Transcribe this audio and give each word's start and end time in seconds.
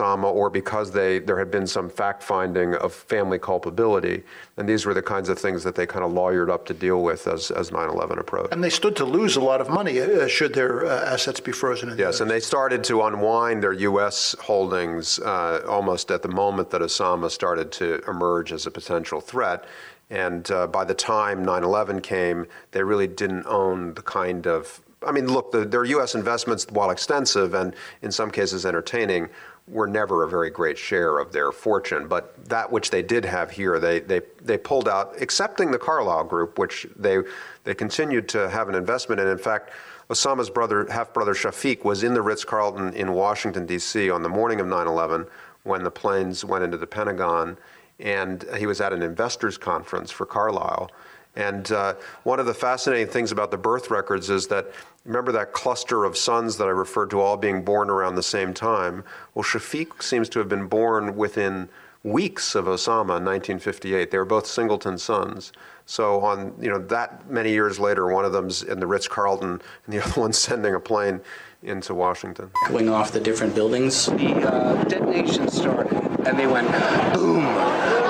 Osama 0.00 0.32
or 0.32 0.50
because 0.50 0.90
they 0.90 1.18
there 1.18 1.38
had 1.38 1.50
been 1.50 1.66
some 1.66 1.88
fact 1.88 2.22
finding 2.22 2.74
of 2.76 2.92
family 2.92 3.38
culpability. 3.38 4.22
And 4.56 4.68
these 4.68 4.86
were 4.86 4.94
the 4.94 5.02
kinds 5.02 5.28
of 5.28 5.38
things 5.38 5.62
that 5.64 5.74
they 5.74 5.86
kind 5.86 6.04
of 6.04 6.12
lawyered 6.12 6.50
up 6.50 6.66
to 6.66 6.74
deal 6.74 7.02
with 7.02 7.26
as, 7.26 7.50
as 7.50 7.70
9-11 7.70 8.18
approached. 8.18 8.52
And 8.52 8.62
they 8.62 8.70
stood 8.70 8.96
to 8.96 9.04
lose 9.04 9.36
a 9.36 9.40
lot 9.40 9.60
of 9.60 9.68
money 9.68 10.00
uh, 10.00 10.26
should 10.28 10.54
their 10.54 10.86
uh, 10.86 11.04
assets 11.04 11.40
be 11.40 11.52
frozen. 11.52 11.96
yes, 11.98 12.20
and 12.20 12.30
they 12.30 12.40
started 12.40 12.84
to 12.84 13.02
unwind 13.02 13.62
their 13.62 13.72
U.S. 13.72 14.34
holdings 14.40 15.18
uh, 15.20 15.62
almost 15.68 16.10
at 16.10 16.22
the 16.22 16.28
moment 16.28 16.70
that 16.70 16.80
Osama 16.80 17.30
started 17.30 17.72
to 17.72 18.02
emerge 18.08 18.52
as 18.52 18.66
a 18.66 18.70
potential 18.70 19.20
threat. 19.20 19.64
And 20.10 20.50
uh, 20.50 20.66
by 20.66 20.84
the 20.84 20.94
time 20.94 21.44
9 21.44 21.62
11 21.62 22.00
came, 22.00 22.46
they 22.72 22.82
really 22.82 23.06
didn't 23.06 23.46
own 23.46 23.94
the 23.94 24.02
kind 24.02 24.46
of 24.46 24.82
I 25.06 25.12
mean, 25.12 25.32
look, 25.32 25.50
the, 25.50 25.64
their 25.64 25.84
U.S. 25.84 26.14
investments, 26.14 26.66
while 26.70 26.90
extensive 26.90 27.54
and 27.54 27.74
in 28.02 28.12
some 28.12 28.30
cases 28.30 28.66
entertaining, 28.66 29.30
were 29.70 29.86
never 29.86 30.24
a 30.24 30.28
very 30.28 30.50
great 30.50 30.76
share 30.76 31.18
of 31.18 31.32
their 31.32 31.52
fortune. 31.52 32.08
But 32.08 32.44
that 32.46 32.70
which 32.70 32.90
they 32.90 33.02
did 33.02 33.24
have 33.24 33.50
here, 33.50 33.78
they 33.78 34.00
they 34.00 34.20
they 34.42 34.58
pulled 34.58 34.88
out, 34.88 35.14
excepting 35.18 35.70
the 35.70 35.78
Carlyle 35.78 36.24
Group, 36.24 36.58
which 36.58 36.86
they 36.96 37.18
they 37.64 37.74
continued 37.74 38.28
to 38.30 38.50
have 38.50 38.68
an 38.68 38.74
investment 38.74 39.20
in. 39.20 39.28
In 39.28 39.38
fact. 39.38 39.70
Osama's 40.10 40.50
brother, 40.50 40.88
half 40.90 41.14
brother 41.14 41.34
Shafiq, 41.34 41.84
was 41.84 42.02
in 42.02 42.14
the 42.14 42.20
Ritz 42.20 42.44
Carlton 42.44 42.94
in 42.94 43.12
Washington, 43.12 43.64
D.C. 43.64 44.10
on 44.10 44.24
the 44.24 44.28
morning 44.28 44.58
of 44.58 44.66
9 44.66 44.88
11 44.88 45.24
when 45.62 45.84
the 45.84 45.90
planes 45.92 46.44
went 46.44 46.64
into 46.64 46.76
the 46.76 46.86
Pentagon. 46.86 47.56
And 48.00 48.44
he 48.58 48.66
was 48.66 48.80
at 48.80 48.92
an 48.92 49.02
investors' 49.02 49.56
conference 49.56 50.10
for 50.10 50.26
Carlyle. 50.26 50.90
And 51.36 51.70
uh, 51.70 51.94
one 52.24 52.40
of 52.40 52.46
the 52.46 52.54
fascinating 52.54 53.06
things 53.06 53.32
about 53.32 53.50
the 53.50 53.56
birth 53.56 53.90
records 53.90 54.30
is 54.30 54.48
that 54.48 54.72
remember 55.04 55.32
that 55.32 55.52
cluster 55.52 56.04
of 56.04 56.16
sons 56.16 56.56
that 56.56 56.64
I 56.66 56.70
referred 56.70 57.10
to 57.10 57.20
all 57.20 57.36
being 57.36 57.64
born 57.64 57.88
around 57.88 58.16
the 58.16 58.22
same 58.22 58.52
time? 58.52 59.04
Well, 59.34 59.44
Shafiq 59.44 60.02
seems 60.02 60.28
to 60.30 60.38
have 60.40 60.48
been 60.48 60.66
born 60.66 61.16
within 61.16 61.68
weeks 62.02 62.54
of 62.54 62.64
Osama 62.64 63.18
in 63.18 63.24
1958. 63.24 64.10
They 64.10 64.18
were 64.18 64.24
both 64.24 64.46
singleton 64.46 64.98
sons. 64.98 65.52
So 65.86 66.20
on 66.20 66.54
you 66.60 66.70
know 66.70 66.78
that 66.78 67.28
many 67.28 67.50
years 67.50 67.80
later, 67.80 68.06
one 68.12 68.24
of 68.24 68.32
them's 68.32 68.62
in 68.62 68.78
the 68.78 68.86
Ritz 68.86 69.08
Carlton, 69.08 69.60
and 69.86 69.94
the 69.94 70.00
other 70.04 70.20
one's 70.20 70.38
sending 70.38 70.74
a 70.74 70.80
plane 70.80 71.20
into 71.62 71.94
Washington. 71.94 72.50
Going 72.68 72.88
off 72.88 73.12
the 73.12 73.20
different 73.20 73.54
buildings. 73.54 74.06
The 74.06 74.34
uh, 74.48 74.84
detonation 74.84 75.48
started, 75.48 75.92
and 76.26 76.38
they 76.38 76.46
went 76.46 76.68
boom, 77.14 77.42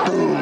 boom, 0.05 0.40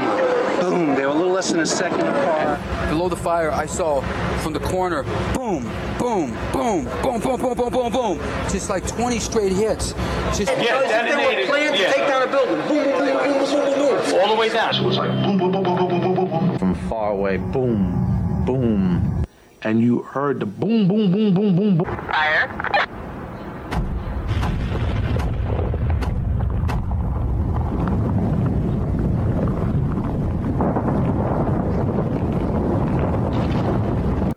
boom. 0.86 0.96
They 0.96 1.06
were 1.06 1.12
a 1.12 1.16
little 1.16 1.32
less 1.32 1.52
than 1.52 1.60
a 1.60 1.66
second 1.66 2.02
apart. 2.02 2.60
Below 2.90 3.10
the 3.10 3.16
fire, 3.16 3.52
I 3.52 3.66
saw 3.66 4.02
from 4.42 4.54
the 4.54 4.60
corner, 4.60 5.04
boom, 5.34 5.64
boom, 6.00 6.32
boom, 6.52 6.86
boom, 7.02 7.20
boom, 7.20 7.40
boom, 7.40 7.56
boom, 7.56 7.70
boom, 7.70 7.92
boom. 7.92 8.20
Just 8.50 8.70
like 8.70 8.88
20 8.88 9.20
straight 9.20 9.52
hits. 9.52 9.94
Just 10.36 10.52
yeah, 10.58 10.82
detonated. 10.82 11.48
Planned 11.48 11.76
to 11.76 11.82
yeah. 11.82 11.94
take 11.94 12.08
down 12.08 12.28
a 12.28 12.32
building. 12.32 12.56
Boom, 12.68 12.84
boom, 12.84 12.98
boom, 12.98 13.18
boom, 13.18 13.40
boom, 13.40 13.66
boom, 13.66 14.12
boom. 14.12 14.20
All 14.22 14.36
the 14.36 14.40
way 14.40 14.50
down. 14.50 14.74
So 14.74 14.82
it 14.82 14.86
was 14.86 14.98
like 14.98 15.10
boom, 15.10 15.38
boom, 15.38 15.52
boom, 15.52 15.64
boom, 15.64 15.78
boom, 15.78 16.02
boom, 16.02 16.16
boom, 16.16 16.30
boom. 16.30 16.58
From 16.58 16.76
far 16.90 17.12
away, 17.12 17.38
boom, 17.38 18.44
boom. 18.46 19.26
And 19.62 19.82
you 19.82 20.02
heard 20.04 20.40
the 20.40 20.46
boom, 20.46 20.88
boom, 20.88 21.12
boom, 21.12 21.34
boom, 21.34 21.56
boom, 21.56 21.78
boom. 21.78 21.96
Fire. 22.12 22.98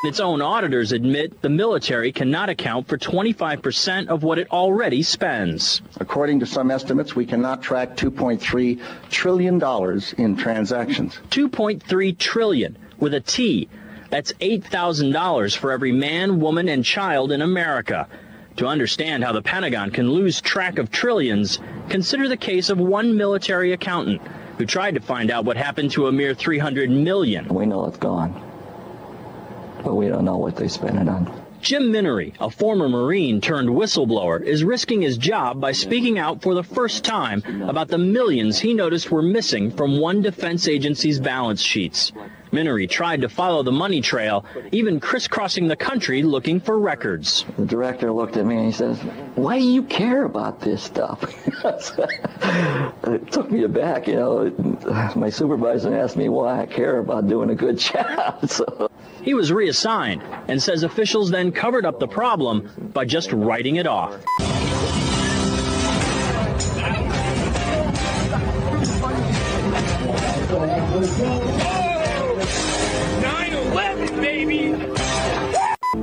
Its 0.05 0.19
own 0.19 0.42
auditors 0.42 0.91
admit 0.91 1.42
the 1.42 1.48
military 1.48 2.11
cannot 2.11 2.48
account 2.48 2.89
for 2.89 2.98
25% 2.98 4.08
of 4.08 4.25
what 4.25 4.36
it 4.36 4.50
already 4.50 5.00
spends. 5.00 5.81
According 6.00 6.41
to 6.41 6.47
some 6.47 6.72
estimates, 6.72 7.14
we 7.14 7.25
cannot 7.25 7.62
track 7.62 7.97
$2.3 7.97 8.80
trillion 9.11 9.62
in 10.19 10.36
transactions. 10.36 11.20
2.3 11.30 12.19
trillion 12.19 12.77
with 12.98 13.14
a 13.14 13.20
T. 13.20 13.69
That's 14.11 14.33
$8,000 14.33 15.57
for 15.57 15.70
every 15.70 15.92
man, 15.92 16.40
woman, 16.40 16.69
and 16.69 16.84
child 16.84 17.30
in 17.30 17.40
America. 17.40 18.08
To 18.57 18.67
understand 18.67 19.23
how 19.23 19.30
the 19.30 19.40
Pentagon 19.40 19.92
can 19.92 20.11
lose 20.11 20.40
track 20.40 20.80
of 20.80 20.90
trillions, 20.90 21.61
consider 21.89 22.29
the 22.29 22.36
case 22.36 22.70
of 22.70 22.79
one 22.79 23.17
military 23.17 23.73
accountant 23.73 24.20
who 24.58 24.67
tried 24.67 24.96
to 24.96 25.01
find 25.01 25.30
out 25.30 25.45
what 25.45 25.57
happened 25.57 25.92
to 25.92 26.08
a 26.08 26.13
mere 26.13 26.34
300 26.34 26.90
million. 26.90 27.46
We 27.46 27.67
know 27.67 27.86
it's 27.86 27.98
gone 27.98 28.52
but 29.85 29.95
we 29.95 30.09
don't 30.09 30.25
know 30.25 30.37
what 30.37 30.57
they 30.57 30.69
spent 30.69 30.97
it 30.98 31.09
on. 31.09 31.43
Jim 31.63 31.93
Minery, 31.93 32.35
a 32.41 32.51
former 32.51 32.89
Marine 32.89 33.41
turned 33.41 33.69
whistleblower, 33.69 34.43
is 34.43 34.65
risking 34.65 35.01
his 35.01 35.17
job 35.17 35.61
by 35.61 35.70
speaking 35.70 36.19
out 36.19 36.43
for 36.43 36.55
the 36.57 36.65
first 36.65 37.05
time 37.05 37.41
about 37.69 37.87
the 37.87 37.98
millions 37.98 38.59
he 38.59 38.75
noticed 38.75 39.13
were 39.13 39.23
missing 39.23 39.70
from 39.70 40.01
one 40.01 40.23
defense 40.23 40.67
agency's 40.67 41.20
balance 41.20 41.63
sheets. 41.63 42.11
Minery 42.51 42.89
tried 42.89 43.20
to 43.20 43.29
follow 43.29 43.63
the 43.63 43.70
money 43.70 44.01
trail, 44.01 44.45
even 44.73 44.98
crisscrossing 44.98 45.69
the 45.69 45.77
country 45.77 46.25
looking 46.25 46.59
for 46.59 46.79
records. 46.81 47.45
The 47.57 47.64
director 47.64 48.11
looked 48.11 48.37
at 48.37 48.45
me 48.45 48.57
and 48.57 48.67
he 48.67 48.73
says, 48.73 48.99
Why 49.37 49.61
do 49.61 49.64
you 49.64 49.85
care 49.85 50.25
about 50.25 50.61
this 50.61 50.83
stuff? 50.83 51.23
it 53.05 53.31
took 53.33 53.51
me 53.53 53.63
aback, 53.63 54.09
you 54.09 54.17
know. 54.17 55.13
My 55.14 55.31
supervisor 55.31 55.97
asked 55.97 56.17
me 56.17 56.29
why 56.29 56.61
I 56.61 56.67
care 56.67 56.99
about 56.99 57.29
doing 57.29 57.51
a 57.51 57.55
good 57.55 57.79
job. 57.79 58.51
so. 58.51 58.91
He 59.22 59.34
was 59.34 59.52
reassigned 59.52 60.22
and 60.48 60.60
says 60.60 60.83
officials 60.83 61.30
then 61.30 61.52
covered 61.52 61.86
up 61.86 62.00
the 62.00 62.08
problem 62.08 62.68
by 62.92 63.05
just 63.05 63.33
writing 63.33 63.77
it 63.77 63.86
off. 63.86 64.14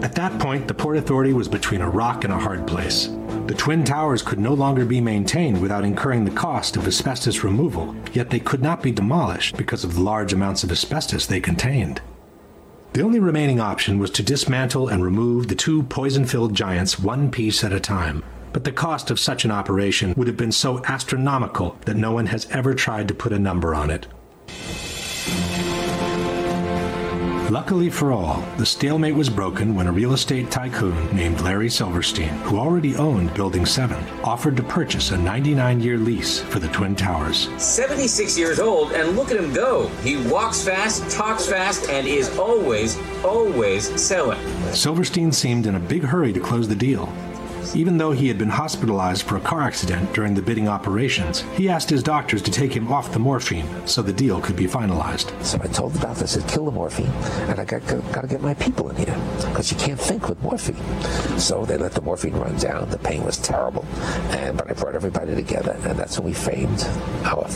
At 0.02 0.16
that 0.16 0.40
point, 0.40 0.68
the 0.68 0.74
Port 0.74 0.96
Authority 0.96 1.34
was 1.34 1.50
between 1.50 1.82
a 1.82 1.90
rock 1.90 2.24
and 2.24 2.32
a 2.32 2.40
hard 2.40 2.66
place. 2.66 3.10
The 3.48 3.54
Twin 3.54 3.84
Towers 3.84 4.22
could 4.22 4.40
no 4.40 4.54
longer 4.54 4.86
be 4.86 5.02
maintained 5.02 5.62
without 5.62 5.84
incurring 5.84 6.24
the 6.24 6.32
cost 6.32 6.78
of 6.78 6.88
asbestos 6.88 7.44
removal, 7.44 7.96
yet 8.14 8.30
they 8.30 8.40
could 8.40 8.62
not 8.62 8.82
be 8.82 8.92
demolished 8.92 9.58
because 9.58 9.84
of 9.84 9.96
the 9.96 10.02
large 10.02 10.32
amounts 10.32 10.64
of 10.64 10.72
asbestos 10.72 11.26
they 11.26 11.42
contained. 11.42 12.02
The 12.94 13.02
only 13.02 13.20
remaining 13.20 13.60
option 13.60 14.00
was 14.00 14.10
to 14.12 14.24
dismantle 14.24 14.88
and 14.88 15.04
remove 15.04 15.48
the 15.48 15.56
two 15.56 15.84
poison 15.84 16.26
filled 16.26 16.56
giants 16.56 17.00
one 17.00 17.30
piece 17.30 17.64
at 17.64 17.72
a 17.72 17.80
time. 17.80 18.24
But 18.52 18.64
the 18.64 18.72
cost 18.72 19.12
of 19.12 19.20
such 19.20 19.46
an 19.46 19.52
operation 19.52 20.16
would 20.18 20.26
have 20.26 20.38
been 20.38 20.52
so 20.52 20.84
astronomical 20.86 21.78
that 21.86 21.98
no 21.98 22.12
one 22.12 22.26
has 22.26 22.48
ever 22.50 22.74
tried 22.74 23.08
to 23.08 23.14
put 23.14 23.32
a 23.32 23.38
number 23.38 23.76
on 23.76 23.92
it. 23.92 24.08
Luckily 27.50 27.90
for 27.90 28.12
all, 28.12 28.46
the 28.58 28.66
stalemate 28.66 29.16
was 29.16 29.28
broken 29.28 29.74
when 29.74 29.88
a 29.88 29.92
real 29.92 30.14
estate 30.14 30.52
tycoon 30.52 31.16
named 31.16 31.42
Larry 31.42 31.68
Silverstein, 31.68 32.30
who 32.44 32.60
already 32.60 32.96
owned 32.96 33.34
Building 33.34 33.66
7, 33.66 33.98
offered 34.24 34.56
to 34.58 34.62
purchase 34.62 35.10
a 35.10 35.18
99 35.18 35.80
year 35.80 35.98
lease 35.98 36.42
for 36.42 36.60
the 36.60 36.68
Twin 36.68 36.96
Towers. 36.96 37.50
76 37.58 38.38
years 38.38 38.60
old, 38.60 38.92
and 38.92 39.16
look 39.16 39.32
at 39.32 39.38
him 39.38 39.52
go. 39.52 39.88
He 40.04 40.18
walks 40.30 40.64
fast, 40.64 41.10
talks 41.10 41.48
fast, 41.48 41.90
and 41.90 42.08
is 42.08 42.38
always, 42.38 43.00
always 43.24 44.00
selling. 44.00 44.40
Silverstein 44.72 45.32
seemed 45.32 45.66
in 45.66 45.74
a 45.74 45.80
big 45.80 46.04
hurry 46.04 46.32
to 46.34 46.40
close 46.40 46.68
the 46.68 46.76
deal, 46.76 47.12
even 47.76 47.98
though 47.98 48.12
he 48.12 48.28
had 48.28 48.38
been 48.38 48.50
hospitalized 48.50 49.24
for 49.24 49.38
a 49.38 49.42
car 49.42 49.62
accident 49.62 50.12
during 50.14 50.34
the 50.34 50.42
bidding 50.42 50.68
operations, 50.68 51.42
he 51.56 51.70
asked 51.70 51.90
his 51.90 52.02
doctors 52.02 52.42
to 52.42 52.52
take 52.52 52.74
him 52.74 52.92
off 52.92 53.12
the 53.12 53.20
morphine 53.20 53.68
so 53.88 54.02
the 54.02 54.14
deal 54.14 54.42
could 54.42 54.56
be 54.56 54.66
finalized. 54.66 55.30
So 55.44 55.60
I 55.62 55.68
told 55.68 55.94
the 55.94 56.00
doctor, 56.00 56.24
I 56.24 56.28
said, 56.28 56.48
kill 56.48 56.66
the 56.66 56.72
morphine, 56.72 57.12
and 57.50 57.60
I 57.60 57.66
got, 57.66 57.86
got 57.88 58.22
to 58.22 58.28
get 58.28 58.42
my 58.42 58.54
people 58.56 58.90
in 58.90 58.96
here 58.96 59.18
because 59.42 59.72
you 59.72 59.78
can't 59.78 60.00
think 60.00 60.28
with 60.30 60.42
morphine. 60.42 60.78
So 61.40 61.66
they 61.66 61.78
let 61.78 61.94
the 61.94 62.02
morphine 62.02 62.34
run 62.34 62.58
down. 62.58 62.90
The 62.90 62.98
pain 62.98 63.24
was 63.24 63.38
terrible, 63.38 63.86
and 64.30 64.58
but 64.58 64.70
I 64.70 64.74
brought 64.74 64.96
everybody 64.96 65.36
together, 65.36 65.78
and 65.84 65.98
that's 65.98 66.18
when 66.18 66.28
we 66.28 66.34
framed 66.34 66.84
our, 67.24 67.48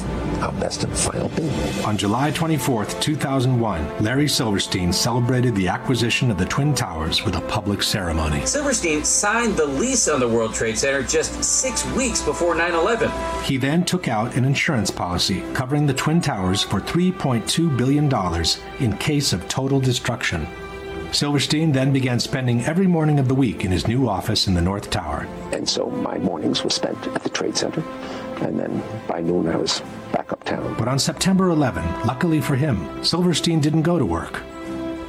our 0.42 0.52
best 0.54 0.84
and 0.84 0.96
final 0.96 1.30
bid. 1.30 1.86
On 1.86 1.98
July 1.98 2.32
24, 2.32 2.86
2001, 2.86 4.04
Larry 4.04 4.28
Silverstein 4.28 4.94
celebrated 4.94 5.56
the 5.56 5.68
acquisition 5.68 6.30
of 6.30 6.38
the 6.38 6.46
Twin 6.46 6.76
Towers 6.76 7.26
with 7.26 7.36
a 7.36 7.42
public 7.42 7.82
ceremony. 7.82 8.46
Silverstein 8.46 9.04
signed 9.04 9.56
the 9.58 9.66
lease 9.66 10.03
on 10.08 10.20
the 10.20 10.28
World 10.28 10.54
Trade 10.54 10.78
Center 10.78 11.04
just 11.04 11.44
six 11.44 11.86
weeks 11.92 12.22
before 12.22 12.56
9 12.56 12.74
11. 12.74 13.12
He 13.44 13.58
then 13.58 13.84
took 13.86 14.08
out 14.08 14.36
an 14.36 14.46
insurance 14.46 14.92
policy 14.92 15.44
covering 15.54 15.86
the 15.86 15.94
Twin 15.94 16.22
Towers 16.22 16.64
for 16.64 16.82
$3.2 16.82 17.78
billion 17.78 18.12
in 18.80 18.98
case 18.98 19.34
of 19.34 19.48
total 19.48 19.80
destruction. 19.80 20.48
Silverstein 21.12 21.72
then 21.72 21.94
began 21.94 22.20
spending 22.20 22.66
every 22.66 22.88
morning 22.88 23.20
of 23.20 23.28
the 23.28 23.36
week 23.36 23.64
in 23.64 23.72
his 23.72 23.88
new 23.88 24.10
office 24.10 24.48
in 24.48 24.54
the 24.54 24.62
North 24.62 24.90
Tower. 24.90 25.28
And 25.52 25.68
so 25.68 25.90
my 25.90 26.18
mornings 26.18 26.64
were 26.64 26.72
spent 26.72 26.98
at 27.08 27.22
the 27.24 27.30
Trade 27.30 27.56
Center, 27.56 27.84
and 28.42 28.60
then 28.60 28.84
by 29.08 29.22
noon 29.22 29.48
I 29.48 29.58
was 29.58 29.82
back 30.12 30.32
uptown. 30.32 30.76
But 30.78 30.88
on 30.88 30.98
September 30.98 31.50
11, 31.50 31.84
luckily 32.08 32.42
for 32.42 32.56
him, 32.56 33.04
Silverstein 33.04 33.60
didn't 33.60 33.84
go 33.84 34.00
to 34.00 34.06
work. 34.06 34.42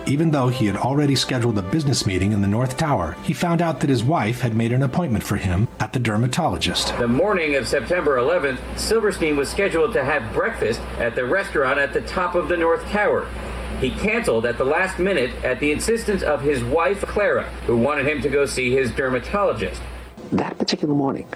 Even 0.06 0.30
though 0.30 0.48
he 0.48 0.66
had 0.66 0.76
already 0.76 1.14
scheduled 1.14 1.56
a 1.56 1.62
business 1.62 2.04
meeting 2.06 2.32
in 2.32 2.42
the 2.42 2.48
North 2.48 2.76
Tower, 2.76 3.16
he 3.22 3.32
found 3.32 3.62
out 3.62 3.80
that 3.80 3.88
his 3.88 4.04
wife 4.04 4.42
had 4.42 4.54
made 4.54 4.70
an 4.70 4.82
appointment 4.82 5.24
for 5.24 5.36
him 5.36 5.66
at 5.80 5.94
the 5.94 5.98
dermatologist. 5.98 6.96
The 6.98 7.08
morning 7.08 7.54
of 7.54 7.66
September 7.66 8.18
11th, 8.18 8.58
Silverstein 8.78 9.34
was 9.36 9.48
scheduled 9.48 9.94
to 9.94 10.04
have 10.04 10.34
breakfast 10.34 10.80
at 10.98 11.14
the 11.14 11.24
restaurant 11.24 11.78
at 11.78 11.94
the 11.94 12.02
top 12.02 12.34
of 12.34 12.48
the 12.48 12.56
North 12.56 12.84
Tower. 12.90 13.26
He 13.80 13.90
canceled 13.90 14.44
at 14.44 14.58
the 14.58 14.64
last 14.64 14.98
minute 14.98 15.30
at 15.42 15.58
the 15.58 15.72
insistence 15.72 16.22
of 16.22 16.42
his 16.42 16.62
wife, 16.62 17.00
Clara, 17.02 17.44
who 17.66 17.76
wanted 17.76 18.06
him 18.06 18.20
to 18.22 18.28
go 18.28 18.44
see 18.44 18.70
his 18.72 18.90
dermatologist. 18.90 19.80
That 20.32 20.58
particular 20.58 20.94
morning, 20.94 21.26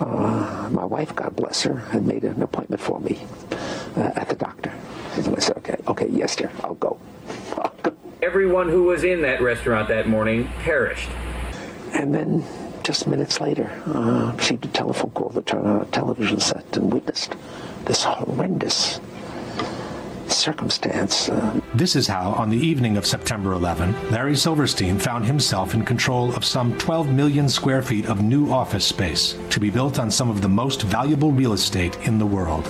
uh, 0.00 0.68
my 0.72 0.84
wife, 0.84 1.14
God 1.14 1.36
bless 1.36 1.62
her, 1.62 1.76
had 1.76 2.04
made 2.04 2.24
an 2.24 2.42
appointment 2.42 2.82
for 2.82 2.98
me 3.00 3.24
uh, 3.96 4.10
at 4.16 4.28
the 4.28 4.34
doctor. 4.34 4.72
And 5.14 5.28
I 5.28 5.38
said, 5.38 5.56
okay, 5.58 5.76
okay, 5.86 6.08
yes, 6.08 6.34
dear, 6.34 6.50
I'll 6.64 6.74
go. 6.74 6.98
Everyone 8.22 8.68
who 8.68 8.84
was 8.84 9.04
in 9.04 9.22
that 9.22 9.40
restaurant 9.42 9.88
that 9.88 10.08
morning 10.08 10.48
perished. 10.60 11.10
And 11.92 12.14
then 12.14 12.44
just 12.82 13.06
minutes 13.06 13.40
later, 13.40 13.70
uh, 13.86 14.32
received 14.36 14.64
a 14.64 14.68
telephone 14.68 15.10
call 15.10 15.30
to 15.30 15.42
turn 15.42 15.66
on 15.66 15.82
a 15.82 15.84
television 15.86 16.40
set 16.40 16.76
and 16.76 16.92
witnessed 16.92 17.34
this 17.84 18.02
horrendous 18.04 19.00
circumstance. 20.28 21.28
Uh, 21.28 21.60
This 21.74 21.96
is 21.96 22.06
how, 22.06 22.30
on 22.32 22.50
the 22.50 22.56
evening 22.58 22.96
of 22.96 23.06
September 23.06 23.52
11, 23.52 23.94
Larry 24.10 24.36
Silverstein 24.36 24.98
found 24.98 25.24
himself 25.24 25.74
in 25.74 25.84
control 25.84 26.34
of 26.34 26.44
some 26.44 26.76
12 26.78 27.10
million 27.12 27.48
square 27.48 27.82
feet 27.82 28.06
of 28.06 28.22
new 28.22 28.50
office 28.50 28.84
space 28.84 29.36
to 29.50 29.60
be 29.60 29.70
built 29.70 29.98
on 29.98 30.10
some 30.10 30.30
of 30.30 30.40
the 30.42 30.48
most 30.48 30.82
valuable 30.82 31.32
real 31.32 31.52
estate 31.52 31.96
in 32.06 32.18
the 32.18 32.26
world. 32.26 32.66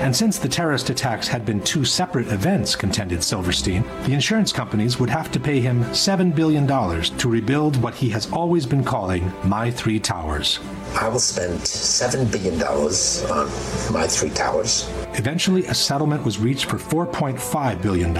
And 0.00 0.16
since 0.16 0.38
the 0.38 0.48
terrorist 0.48 0.88
attacks 0.88 1.28
had 1.28 1.44
been 1.44 1.60
two 1.60 1.84
separate 1.84 2.28
events, 2.28 2.74
contended 2.74 3.22
Silverstein, 3.22 3.84
the 4.04 4.14
insurance 4.14 4.50
companies 4.50 4.98
would 4.98 5.10
have 5.10 5.30
to 5.30 5.38
pay 5.38 5.60
him 5.60 5.84
$7 5.84 6.34
billion 6.34 6.66
to 6.66 7.28
rebuild 7.28 7.76
what 7.82 7.94
he 7.94 8.08
has 8.08 8.32
always 8.32 8.64
been 8.64 8.82
calling 8.82 9.30
My 9.44 9.70
Three 9.70 10.00
Towers. 10.00 10.58
I 10.94 11.08
will 11.08 11.20
spend 11.20 11.60
$7 11.60 12.32
billion 12.32 12.62
on 12.62 13.92
my 13.92 14.06
three 14.06 14.30
towers. 14.30 14.90
Eventually, 15.18 15.66
a 15.66 15.74
settlement 15.74 16.24
was 16.24 16.38
reached 16.38 16.64
for 16.64 16.78
$4.5 16.78 17.82
billion, 17.82 18.14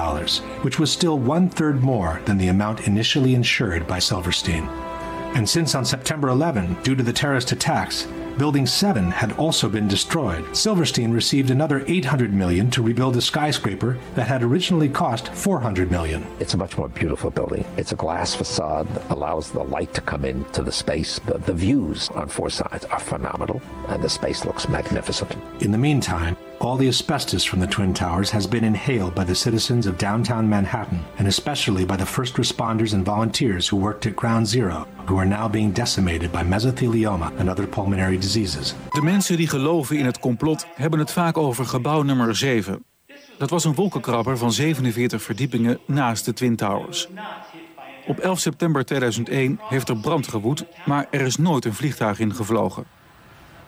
which 0.62 0.78
was 0.78 0.92
still 0.92 1.18
one 1.18 1.48
third 1.48 1.82
more 1.82 2.20
than 2.26 2.36
the 2.36 2.48
amount 2.48 2.86
initially 2.86 3.34
insured 3.34 3.86
by 3.86 3.98
Silverstein. 3.98 4.68
And 5.34 5.48
since 5.48 5.74
on 5.74 5.84
September 5.84 6.28
11, 6.28 6.82
due 6.82 6.94
to 6.94 7.02
the 7.02 7.12
terrorist 7.12 7.52
attacks, 7.52 8.06
Building 8.40 8.66
7 8.66 9.10
had 9.10 9.32
also 9.32 9.68
been 9.68 9.86
destroyed, 9.86 10.56
Silverstein 10.56 11.12
received 11.12 11.50
another 11.50 11.84
800 11.86 12.32
million 12.32 12.70
to 12.70 12.82
rebuild 12.82 13.14
a 13.18 13.20
skyscraper 13.20 13.98
that 14.14 14.28
had 14.28 14.42
originally 14.42 14.88
cost 14.88 15.28
400 15.28 15.90
million. 15.90 16.26
It's 16.38 16.54
a 16.54 16.56
much 16.56 16.78
more 16.78 16.88
beautiful 16.88 17.30
building. 17.30 17.66
It's 17.76 17.92
a 17.92 17.96
glass 17.96 18.34
facade 18.34 18.88
that 18.94 19.10
allows 19.10 19.50
the 19.50 19.62
light 19.62 19.92
to 19.92 20.00
come 20.00 20.24
into 20.24 20.62
the 20.62 20.72
space. 20.72 21.18
The, 21.18 21.36
the 21.36 21.52
views 21.52 22.08
on 22.14 22.28
four 22.28 22.48
sides 22.48 22.86
are 22.86 22.98
phenomenal, 22.98 23.60
and 23.88 24.02
the 24.02 24.08
space 24.08 24.46
looks 24.46 24.70
magnificent. 24.70 25.36
In 25.60 25.70
the 25.70 25.76
meantime, 25.76 26.34
all 26.60 26.76
the 26.76 26.88
asbestos 26.88 27.42
from 27.42 27.60
the 27.60 27.66
Twin 27.66 27.94
Towers 27.94 28.30
has 28.30 28.46
been 28.46 28.64
inhaled 28.64 29.14
by 29.14 29.24
the 29.24 29.34
citizens 29.34 29.86
of 29.86 29.96
downtown 29.96 30.48
Manhattan, 30.48 31.02
and 31.18 31.26
especially 31.26 31.86
by 31.86 31.96
the 31.96 32.06
first 32.06 32.36
responders 32.36 32.92
and 32.92 33.04
volunteers 33.04 33.68
who 33.68 33.76
worked 33.76 34.06
at 34.06 34.14
Ground 34.14 34.46
Zero, 34.46 34.86
who 35.06 35.18
are 35.18 35.28
now 35.28 35.48
being 35.48 35.72
decimated 35.72 36.30
by 36.30 36.42
mesothelioma 36.42 37.32
and 37.38 37.48
other 37.48 37.66
pulmonary 37.66 38.18
diseases. 38.18 38.74
De 38.90 39.02
mensen 39.02 39.36
die 39.36 39.48
geloven 39.48 39.98
in 39.98 40.04
het 40.04 40.18
complot 40.18 40.66
hebben 40.74 40.98
het 40.98 41.12
vaak 41.12 41.36
over 41.36 41.66
gebouw 41.66 42.02
nummer 42.02 42.36
7. 42.36 42.84
Dat 43.38 43.50
was 43.50 43.64
een 43.64 43.74
wolkenkrabber 43.74 44.38
van 44.38 44.52
47 44.52 45.22
verdiepingen 45.22 45.78
naast 45.86 46.24
de 46.24 46.32
Twin 46.32 46.56
Towers. 46.56 47.08
Op 48.06 48.18
11 48.18 48.38
september 48.38 48.84
2001 48.84 49.60
heeft 49.62 49.88
er 49.88 49.96
brand 49.96 50.28
gewoed, 50.28 50.64
maar 50.86 51.06
er 51.10 51.20
is 51.20 51.36
nooit 51.36 51.64
een 51.64 51.74
vliegtuig 51.74 52.18
in 52.18 52.34
gevlogen. 52.34 52.84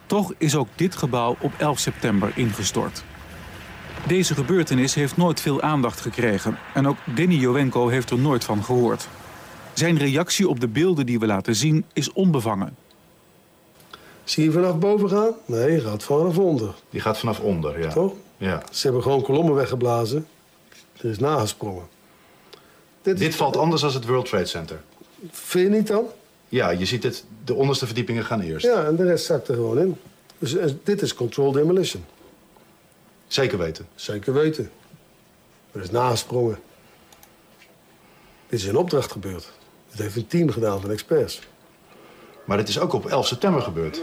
Toch 0.07 0.33
is 0.39 0.57
ook 0.57 0.69
dit 0.75 0.97
gebouw 0.97 1.37
op 1.41 1.53
11 1.59 1.79
september 1.79 2.33
ingestort. 2.35 3.05
Deze 4.07 4.35
gebeurtenis 4.35 4.95
heeft 4.95 5.17
nooit 5.17 5.41
veel 5.41 5.63
aandacht 5.63 6.01
gekregen 6.01 6.59
en 6.75 6.87
ook 6.87 6.97
Denny 7.15 7.35
Jowenko 7.35 7.89
heeft 7.89 8.11
er 8.11 8.19
nooit 8.19 8.45
van 8.45 8.65
gehoord. 8.65 9.09
Zijn 9.73 9.99
reactie 9.99 10.49
op 10.49 10.61
de 10.61 10.69
beelden 10.69 11.07
die 11.07 11.19
we 11.19 11.27
laten 11.27 11.55
zien 11.55 11.85
is 11.93 12.13
onbevangen. 12.13 12.77
Zie 14.25 14.45
je 14.45 14.53
vanaf 14.53 14.79
boven 14.79 15.09
gaan? 15.09 15.33
Nee, 15.47 15.73
je 15.73 15.81
gaat 15.81 16.03
vanaf 16.03 16.39
onder. 16.39 16.75
Die 16.91 17.01
gaat 17.01 17.19
vanaf 17.19 17.41
onder, 17.41 17.81
ja. 17.81 17.93
Toch? 17.93 18.13
Ja. 18.37 18.63
Ze 18.71 18.83
hebben 18.83 19.03
gewoon 19.03 19.23
kolommen 19.23 19.55
weggeblazen. 19.55 20.27
Er 20.97 21.11
is 21.11 21.19
nagesprongen. 21.19 21.85
Dit, 23.03 23.35
valt 23.35 23.57
anders 23.57 23.83
dan 23.83 23.93
het 23.93 24.07
World 24.07 24.27
Trade 24.27 24.47
Center. 24.47 24.81
Vind 25.31 25.73
je 25.73 25.77
niet 25.79 25.87
dan? 25.87 26.05
Ja, 26.53 26.71
je 26.71 26.87
ziet 26.87 27.03
het, 27.03 27.25
de 27.45 27.55
onderste 27.55 27.87
verdiepingen 27.87 28.25
gaan 28.25 28.41
eerst. 28.41 28.67
Ja, 28.67 28.85
en 28.85 28.97
de 28.97 29.05
rest 29.05 29.25
zakt 29.25 29.49
er 29.49 29.55
gewoon 29.55 29.79
in. 29.79 29.97
Dus 30.39 30.55
eh, 30.57 30.71
dit 30.83 31.03
is 31.03 31.15
controlled 31.15 31.55
demolition. 31.55 32.05
Zeker 33.27 33.59
weten. 33.59 33.89
Zeker 33.95 34.33
weten. 34.33 34.71
Er 35.73 35.81
is 35.81 35.91
nagesprongen. 35.91 36.59
Dit 38.49 38.59
is 38.59 38.65
in 38.65 38.77
opdracht 38.77 39.13
gebeurd. 39.13 39.53
Dit 39.91 40.01
heeft 40.01 40.17
een 40.17 40.27
team 40.27 40.51
gedaan 40.51 40.81
van 40.81 40.91
experts. 40.91 41.41
Maar 42.45 42.57
dit 42.57 42.69
is 42.69 42.79
ook 42.79 42.93
op 42.93 43.07
11 43.07 43.27
september 43.27 43.63
gebeurd. 43.63 44.03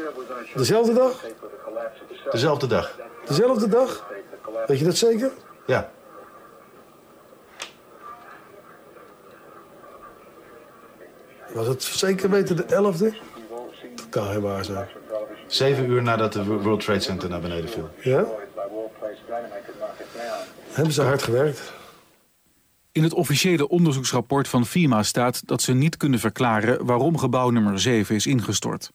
Dezelfde 0.56 0.94
dag? 0.94 1.26
Dezelfde 2.32 2.68
dag. 2.68 3.00
Dezelfde 3.26 3.68
dag? 3.68 4.10
Weet 4.68 4.80
je 4.80 4.86
dat 4.86 4.98
zeker? 4.98 5.32
Ja. 5.68 5.92
Was 11.54 11.68
het 11.68 11.84
zeker 11.84 12.30
weten 12.30 12.56
de 12.56 12.64
11e? 12.64 13.18
Dat 13.96 14.10
kan 14.10 14.28
geen 14.28 14.42
waar 14.42 14.66
zijn. 14.66 14.88
Zeven 15.48 15.90
uur 15.90 16.02
nadat 16.04 16.34
de 16.34 16.44
World 16.44 16.84
Trade 16.84 17.00
Center 17.00 17.30
naar 17.30 17.42
beneden 17.42 17.70
viel. 17.70 17.90
Ja? 18.04 18.26
Hebben 20.72 20.94
ze 20.94 21.02
hard 21.02 21.24
gewerkt? 21.24 21.74
In 22.92 23.04
het 23.04 23.14
officiële 23.14 23.68
onderzoeksrapport 23.68 24.48
van 24.48 24.66
FIMA 24.66 25.04
staat 25.04 25.48
dat 25.48 25.62
ze 25.62 25.74
niet 25.74 25.98
kunnen 25.98 26.20
verklaren 26.20 26.86
waarom 26.86 27.18
gebouw 27.18 27.50
nummer 27.50 27.80
7 27.80 28.16
is 28.16 28.28
ingestort. 28.28 28.92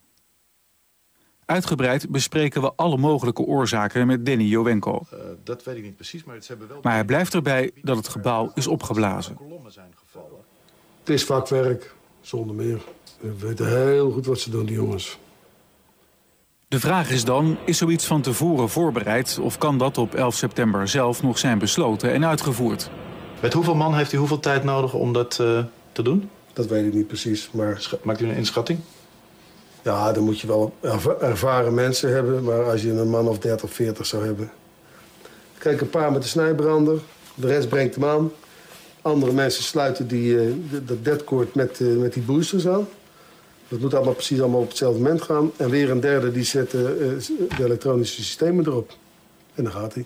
Uitgebreid 1.45 2.11
bespreken 2.11 2.63
we 2.63 2.73
alle 2.77 2.97
mogelijke 2.97 3.43
oorzaken 3.43 4.07
met 4.07 4.27
Danny 4.27 4.45
Jowenko. 4.45 5.07
Uh, 5.13 5.21
dat 5.45 5.65
weet 5.65 5.77
ik 5.77 5.83
niet 5.83 5.97
precies, 5.97 6.25
maar 6.25 6.43
ze 6.43 6.47
hebben 6.49 6.69
wel... 6.69 6.79
Maar 6.83 6.93
hij 6.93 7.05
blijft 7.05 7.35
erbij 7.35 7.71
dat 7.83 7.97
het 7.97 8.09
gebouw 8.09 8.53
is 8.55 8.67
opgeblazen. 8.67 9.37
Het 10.99 11.09
is 11.09 11.25
vakwerk, 11.25 11.95
zonder 12.27 12.57
meer. 12.57 12.81
We 13.21 13.47
weten 13.47 13.69
heel 13.69 14.11
goed 14.11 14.27
wat 14.27 14.41
ze 14.41 14.51
doen, 14.51 14.67
die 14.67 14.75
jongens. 14.75 15.19
De 16.69 16.81
vraag 16.81 17.11
is 17.11 17.25
dan, 17.25 17.57
is 17.65 17.79
zoiets 17.79 18.07
van 18.07 18.21
tevoren 18.21 18.69
voorbereid... 18.69 19.39
of 19.39 19.59
kan 19.59 19.79
dat 19.79 19.99
op 19.99 20.15
11 20.15 20.35
september 20.35 20.89
zelf 20.89 21.23
nog 21.23 21.39
zijn 21.39 21.59
besloten 21.59 22.13
en 22.13 22.27
uitgevoerd? 22.27 22.91
Met 23.41 23.53
hoeveel 23.53 23.75
man 23.75 23.95
heeft 23.95 24.13
u 24.13 24.17
hoeveel 24.17 24.41
tijd 24.41 24.65
nodig 24.65 24.95
om 24.95 25.13
dat 25.13 25.39
uh, 25.41 25.65
te 25.93 26.03
doen? 26.03 26.31
Dat 26.53 26.67
weet 26.67 26.87
ik 26.87 26.95
niet 26.95 27.07
precies, 27.07 27.51
maar... 27.53 27.91
Maakt 28.03 28.21
u 28.21 28.29
een 28.29 28.37
inschatting? 28.37 28.79
Ja, 29.83 30.13
dan 30.13 30.25
moet 30.25 30.41
je 30.41 30.47
wel 30.47 30.75
ervaren 31.21 31.75
mensen 31.75 32.15
hebben. 32.15 32.45
Maar 32.45 32.71
als 32.71 32.83
je 32.83 32.91
een 32.91 33.11
man 33.11 33.29
of 33.29 33.39
30, 33.39 33.73
40 33.73 34.07
zou 34.07 34.25
hebben... 34.25 34.53
Kijk, 35.59 35.81
een 35.81 35.91
paar 35.91 36.13
met 36.13 36.23
de 36.23 36.29
snijbrander. 36.29 37.01
De 37.35 37.47
rest 37.47 37.69
brengt 37.69 37.95
hem 37.95 38.05
aan. 38.05 38.31
Andere 39.05 39.33
mensen 39.33 39.65
sluiten 39.65 40.07
die, 40.07 40.35
uh, 40.35 40.53
dat 40.87 41.05
deadcord 41.05 41.55
met, 41.55 41.81
uh, 41.81 41.97
met 41.97 42.13
die 42.13 42.23
boosters 42.23 42.69
aan. 42.69 42.89
Dat 43.69 43.81
moet 43.81 43.95
allemaal 43.95 44.13
precies 44.13 44.41
allemaal 44.41 44.61
op 44.61 44.69
hetzelfde 44.69 45.01
moment 45.03 45.23
gaan. 45.23 45.51
En 45.57 45.71
weer 45.71 45.91
een 45.91 46.01
derde 46.01 46.33
die 46.33 46.45
zet 46.45 46.73
uh, 46.73 46.81
de 47.57 47.65
elektronische 47.65 48.23
systemen 48.23 48.67
erop. 48.67 48.97
En 49.55 49.65
dan 49.65 49.73
gaat 49.73 49.95
hij. 49.95 50.05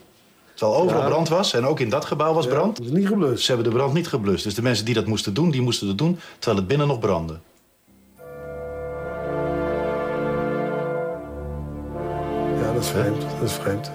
Terwijl 0.54 0.78
overal 0.78 1.02
ja. 1.02 1.08
brand 1.08 1.28
was 1.28 1.52
en 1.52 1.64
ook 1.64 1.80
in 1.80 1.88
dat 1.88 2.04
gebouw 2.04 2.34
was 2.34 2.44
ja, 2.44 2.50
brand. 2.50 2.76
Dat 2.76 2.86
is 2.86 2.92
niet 2.92 3.06
geblust. 3.06 3.44
Ze 3.44 3.52
hebben 3.52 3.70
de 3.70 3.76
brand 3.76 3.92
niet 3.92 4.08
geblust. 4.08 4.44
Dus 4.44 4.54
de 4.54 4.62
mensen 4.62 4.84
die 4.84 4.94
dat 4.94 5.06
moesten 5.06 5.34
doen, 5.34 5.50
die 5.50 5.62
moesten 5.62 5.88
het 5.88 5.98
doen 5.98 6.18
terwijl 6.38 6.58
het 6.58 6.68
binnen 6.68 6.86
nog 6.86 6.98
brandde. 6.98 7.38
Ja, 12.60 12.72
dat 12.72 12.82
is 12.82 12.88
vreemd. 12.88 13.20
Dat 13.20 13.48
is 13.48 13.52
vreemd. 13.52 13.90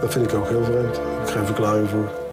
Dat 0.00 0.12
vind 0.12 0.32
ik 0.32 0.34
ook 0.34 0.48
heel 0.48 0.64
vreemd. 0.64 0.94
Daar 0.94 1.18
heb 1.18 1.28
ik 1.28 1.34
geen 1.34 1.46
verklaring 1.46 1.88
voor. 1.88 2.27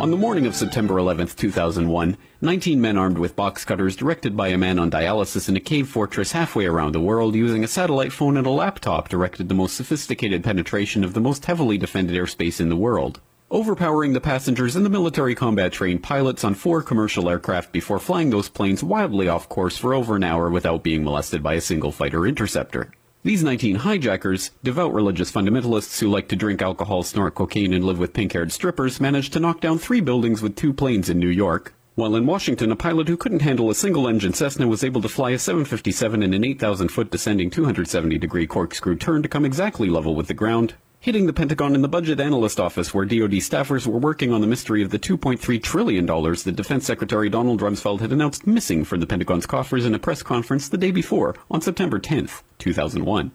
On 0.00 0.10
the 0.10 0.16
morning 0.16 0.46
of 0.46 0.56
September 0.56 0.96
11, 0.96 1.26
2001, 1.36 2.16
19 2.40 2.80
men 2.80 2.96
armed 2.96 3.18
with 3.18 3.36
box 3.36 3.66
cutters 3.66 3.94
directed 3.94 4.34
by 4.34 4.48
a 4.48 4.56
man 4.56 4.78
on 4.78 4.90
dialysis 4.90 5.46
in 5.46 5.58
a 5.58 5.60
cave 5.60 5.90
fortress 5.90 6.32
halfway 6.32 6.64
around 6.64 6.92
the 6.92 7.00
world 7.00 7.34
using 7.34 7.62
a 7.62 7.68
satellite 7.68 8.10
phone 8.10 8.38
and 8.38 8.46
a 8.46 8.50
laptop 8.50 9.10
directed 9.10 9.50
the 9.50 9.54
most 9.54 9.76
sophisticated 9.76 10.42
penetration 10.42 11.04
of 11.04 11.12
the 11.12 11.20
most 11.20 11.44
heavily 11.44 11.76
defended 11.76 12.16
airspace 12.16 12.62
in 12.62 12.70
the 12.70 12.76
world, 12.76 13.20
overpowering 13.50 14.14
the 14.14 14.22
passengers 14.22 14.74
and 14.74 14.86
the 14.86 14.90
military 14.90 15.34
combat 15.34 15.70
trained 15.70 16.02
pilots 16.02 16.44
on 16.44 16.54
four 16.54 16.80
commercial 16.80 17.28
aircraft 17.28 17.70
before 17.70 17.98
flying 17.98 18.30
those 18.30 18.48
planes 18.48 18.82
wildly 18.82 19.28
off 19.28 19.50
course 19.50 19.76
for 19.76 19.92
over 19.92 20.16
an 20.16 20.24
hour 20.24 20.48
without 20.48 20.82
being 20.82 21.04
molested 21.04 21.42
by 21.42 21.52
a 21.52 21.60
single 21.60 21.92
fighter 21.92 22.26
interceptor. 22.26 22.90
These 23.22 23.44
19 23.44 23.76
hijackers, 23.76 24.50
devout 24.64 24.94
religious 24.94 25.30
fundamentalists 25.30 26.00
who 26.00 26.08
like 26.08 26.28
to 26.28 26.36
drink 26.36 26.62
alcohol, 26.62 27.02
snort 27.02 27.34
cocaine, 27.34 27.74
and 27.74 27.84
live 27.84 27.98
with 27.98 28.14
pink 28.14 28.32
haired 28.32 28.50
strippers, 28.50 28.98
managed 28.98 29.34
to 29.34 29.40
knock 29.40 29.60
down 29.60 29.78
three 29.78 30.00
buildings 30.00 30.40
with 30.40 30.56
two 30.56 30.72
planes 30.72 31.10
in 31.10 31.18
New 31.18 31.28
York. 31.28 31.74
While 31.96 32.16
in 32.16 32.24
Washington, 32.24 32.72
a 32.72 32.76
pilot 32.76 33.08
who 33.08 33.18
couldn't 33.18 33.42
handle 33.42 33.68
a 33.68 33.74
single 33.74 34.08
engine 34.08 34.32
Cessna 34.32 34.66
was 34.66 34.82
able 34.82 35.02
to 35.02 35.08
fly 35.10 35.32
a 35.32 35.38
757 35.38 36.22
in 36.22 36.32
an 36.32 36.46
8,000 36.46 36.88
foot 36.88 37.10
descending 37.10 37.50
270 37.50 38.16
degree 38.16 38.46
corkscrew 38.46 38.96
turn 38.96 39.22
to 39.22 39.28
come 39.28 39.44
exactly 39.44 39.90
level 39.90 40.14
with 40.14 40.26
the 40.26 40.32
ground, 40.32 40.72
hitting 41.00 41.24
the 41.24 41.32
Pentagon 41.32 41.74
in 41.74 41.80
the 41.80 41.88
budget 41.88 42.20
analyst 42.20 42.60
office 42.60 42.92
where 42.92 43.06
DoD 43.06 43.32
staffers 43.40 43.86
were 43.86 43.98
working 43.98 44.34
on 44.34 44.42
the 44.42 44.46
mystery 44.46 44.82
of 44.82 44.90
the 44.90 44.98
$2.3 44.98 45.62
trillion 45.62 46.04
that 46.04 46.54
Defense 46.54 46.84
Secretary 46.84 47.30
Donald 47.30 47.62
Rumsfeld 47.62 48.00
had 48.00 48.12
announced 48.12 48.46
missing 48.46 48.84
from 48.84 49.00
the 49.00 49.06
Pentagon's 49.06 49.46
coffers 49.46 49.86
in 49.86 49.94
a 49.94 49.98
press 49.98 50.22
conference 50.22 50.68
the 50.68 50.76
day 50.76 50.90
before, 50.90 51.34
on 51.50 51.62
September 51.62 51.98
10, 51.98 52.28
2001. 52.58 53.32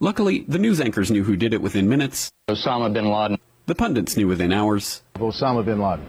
Luckily, 0.00 0.44
the 0.46 0.58
news 0.58 0.82
anchors 0.82 1.10
knew 1.10 1.24
who 1.24 1.34
did 1.34 1.54
it 1.54 1.62
within 1.62 1.88
minutes. 1.88 2.30
Osama 2.46 2.92
bin 2.92 3.06
Laden. 3.06 3.38
The 3.64 3.74
pundits 3.74 4.16
knew 4.16 4.28
within 4.28 4.52
hours. 4.52 5.02
Osama 5.16 5.64
bin 5.64 5.80
Laden. 5.80 6.04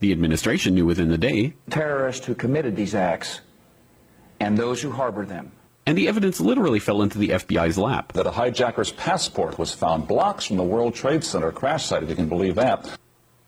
The 0.00 0.10
administration 0.10 0.74
knew 0.74 0.84
within 0.84 1.10
the 1.10 1.18
day. 1.18 1.54
Terrorists 1.70 2.26
who 2.26 2.34
committed 2.34 2.74
these 2.74 2.96
acts 2.96 3.40
and 4.40 4.58
those 4.58 4.82
who 4.82 4.90
harbor 4.90 5.24
them. 5.24 5.52
And 5.90 5.98
the 5.98 6.06
evidence 6.06 6.40
literally 6.40 6.78
fell 6.78 7.02
into 7.02 7.18
the 7.18 7.30
FBI's 7.30 7.76
lap. 7.76 8.12
That 8.12 8.24
a 8.24 8.30
hijacker's 8.30 8.92
passport 8.92 9.58
was 9.58 9.74
found 9.74 10.06
blocks 10.06 10.44
from 10.44 10.56
the 10.56 10.62
World 10.62 10.94
Trade 10.94 11.24
Center 11.24 11.50
crash 11.50 11.86
site, 11.86 12.04
if 12.04 12.08
you 12.08 12.14
can 12.14 12.28
believe 12.28 12.54
that. 12.54 12.96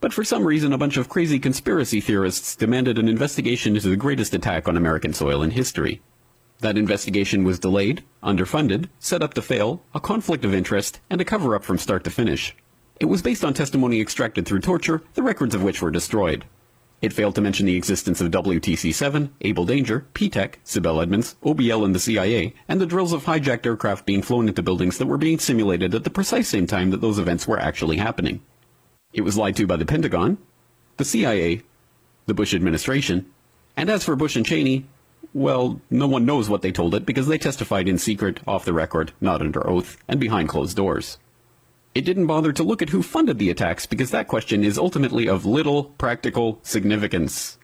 But 0.01 0.13
for 0.13 0.25
some 0.25 0.45
reason, 0.45 0.73
a 0.73 0.77
bunch 0.77 0.97
of 0.97 1.09
crazy 1.09 1.39
conspiracy 1.39 2.01
theorists 2.01 2.57
demanded 2.57 2.99
an 2.99 3.07
investigation 3.07 3.77
into 3.77 3.89
the 3.89 3.97
greatest 3.97 4.35
attack 4.35 4.67
on 4.67 4.77
American 4.77 5.13
soil 5.13 5.41
in 5.41 5.53
history. 5.53 6.03
That 6.59 6.77
investigation 6.77 7.45
was 7.45 7.61
delayed, 7.61 8.03
underfunded, 8.25 8.89
set 8.99 9.23
up 9.23 9.35
to 9.35 9.41
fail, 9.43 9.85
a 9.95 10.01
conflict 10.01 10.45
of 10.45 10.53
interest, 10.53 10.99
and 11.09 11.21
a 11.21 11.25
cover 11.25 11.55
up 11.55 11.63
from 11.63 11.79
start 11.79 12.03
to 12.03 12.11
finish. 12.11 12.57
It 12.99 13.05
was 13.05 13.23
based 13.23 13.45
on 13.45 13.55
testimony 13.55 14.01
extracted 14.01 14.47
through 14.47 14.63
torture, 14.63 15.05
the 15.15 15.23
records 15.23 15.55
of 15.55 15.63
which 15.63 15.81
were 15.81 15.93
destroyed. 15.93 16.45
It 17.03 17.13
failed 17.13 17.35
to 17.35 17.41
mention 17.41 17.67
the 17.67 17.77
existence 17.77 18.21
of 18.21 18.31
WTC-7, 18.31 19.31
Able 19.41 19.65
Danger, 19.67 20.07
P-TECH, 20.15 20.59
Sibel 20.65 21.03
Edmonds, 21.03 21.35
OBL 21.43 21.85
and 21.85 21.93
the 21.97 21.99
CIA, 21.99 22.55
and 22.69 22.81
the 22.81 22.87
drills 22.87 23.13
of 23.13 23.25
hijacked 23.25 23.67
aircraft 23.67 24.07
being 24.07 24.23
flown 24.23 24.47
into 24.47 24.63
buildings 24.63 24.99
that 24.99 25.07
were 25.07 25.19
being 25.19 25.41
simulated 25.41 25.97
at 25.97 26.05
the 26.05 26.11
precise 26.11 26.49
same 26.49 26.69
time 26.69 26.91
that 26.91 27.01
those 27.01 27.19
events 27.19 27.49
were 27.49 27.59
actually 27.59 27.97
happening. 27.97 28.41
It 29.13 29.23
was 29.23 29.37
lied 29.37 29.57
to 29.57 29.67
by 29.67 29.77
the 29.77 29.85
Pentagon, 29.85 30.39
the 30.97 31.05
CIA, 31.05 31.63
the 32.27 32.35
Bush 32.35 32.55
administration, 32.55 33.27
and 33.77 33.91
as 33.91 34.05
for 34.05 34.15
Bush 34.15 34.37
and 34.37 34.47
Cheney, 34.47 34.87
well, 35.35 35.81
no 35.91 36.07
one 36.07 36.25
knows 36.25 36.49
what 36.49 36.63
they 36.63 36.71
told 36.71 36.95
it 36.95 37.05
because 37.05 37.27
they 37.27 37.39
testified 37.39 37.89
in 37.89 37.99
secret, 37.99 38.39
off 38.47 38.65
the 38.65 38.73
record, 38.73 39.13
not 39.21 39.41
under 39.41 39.69
oath, 39.69 39.97
and 40.07 40.21
behind 40.21 40.49
closed 40.49 40.77
doors. 40.77 41.19
It 41.95 42.07
didn't 42.07 42.27
bother 42.27 42.53
to 42.55 42.63
look 42.63 42.81
at 42.81 42.89
who 42.89 43.03
funded 43.03 43.39
the 43.39 43.51
attacks 43.51 43.85
because 43.85 44.11
that 44.11 44.27
question 44.27 44.65
is 44.65 44.79
ultimately 44.79 45.29
of 45.29 45.45
little 45.45 45.85
practical 45.85 46.59
significance. 46.63 47.59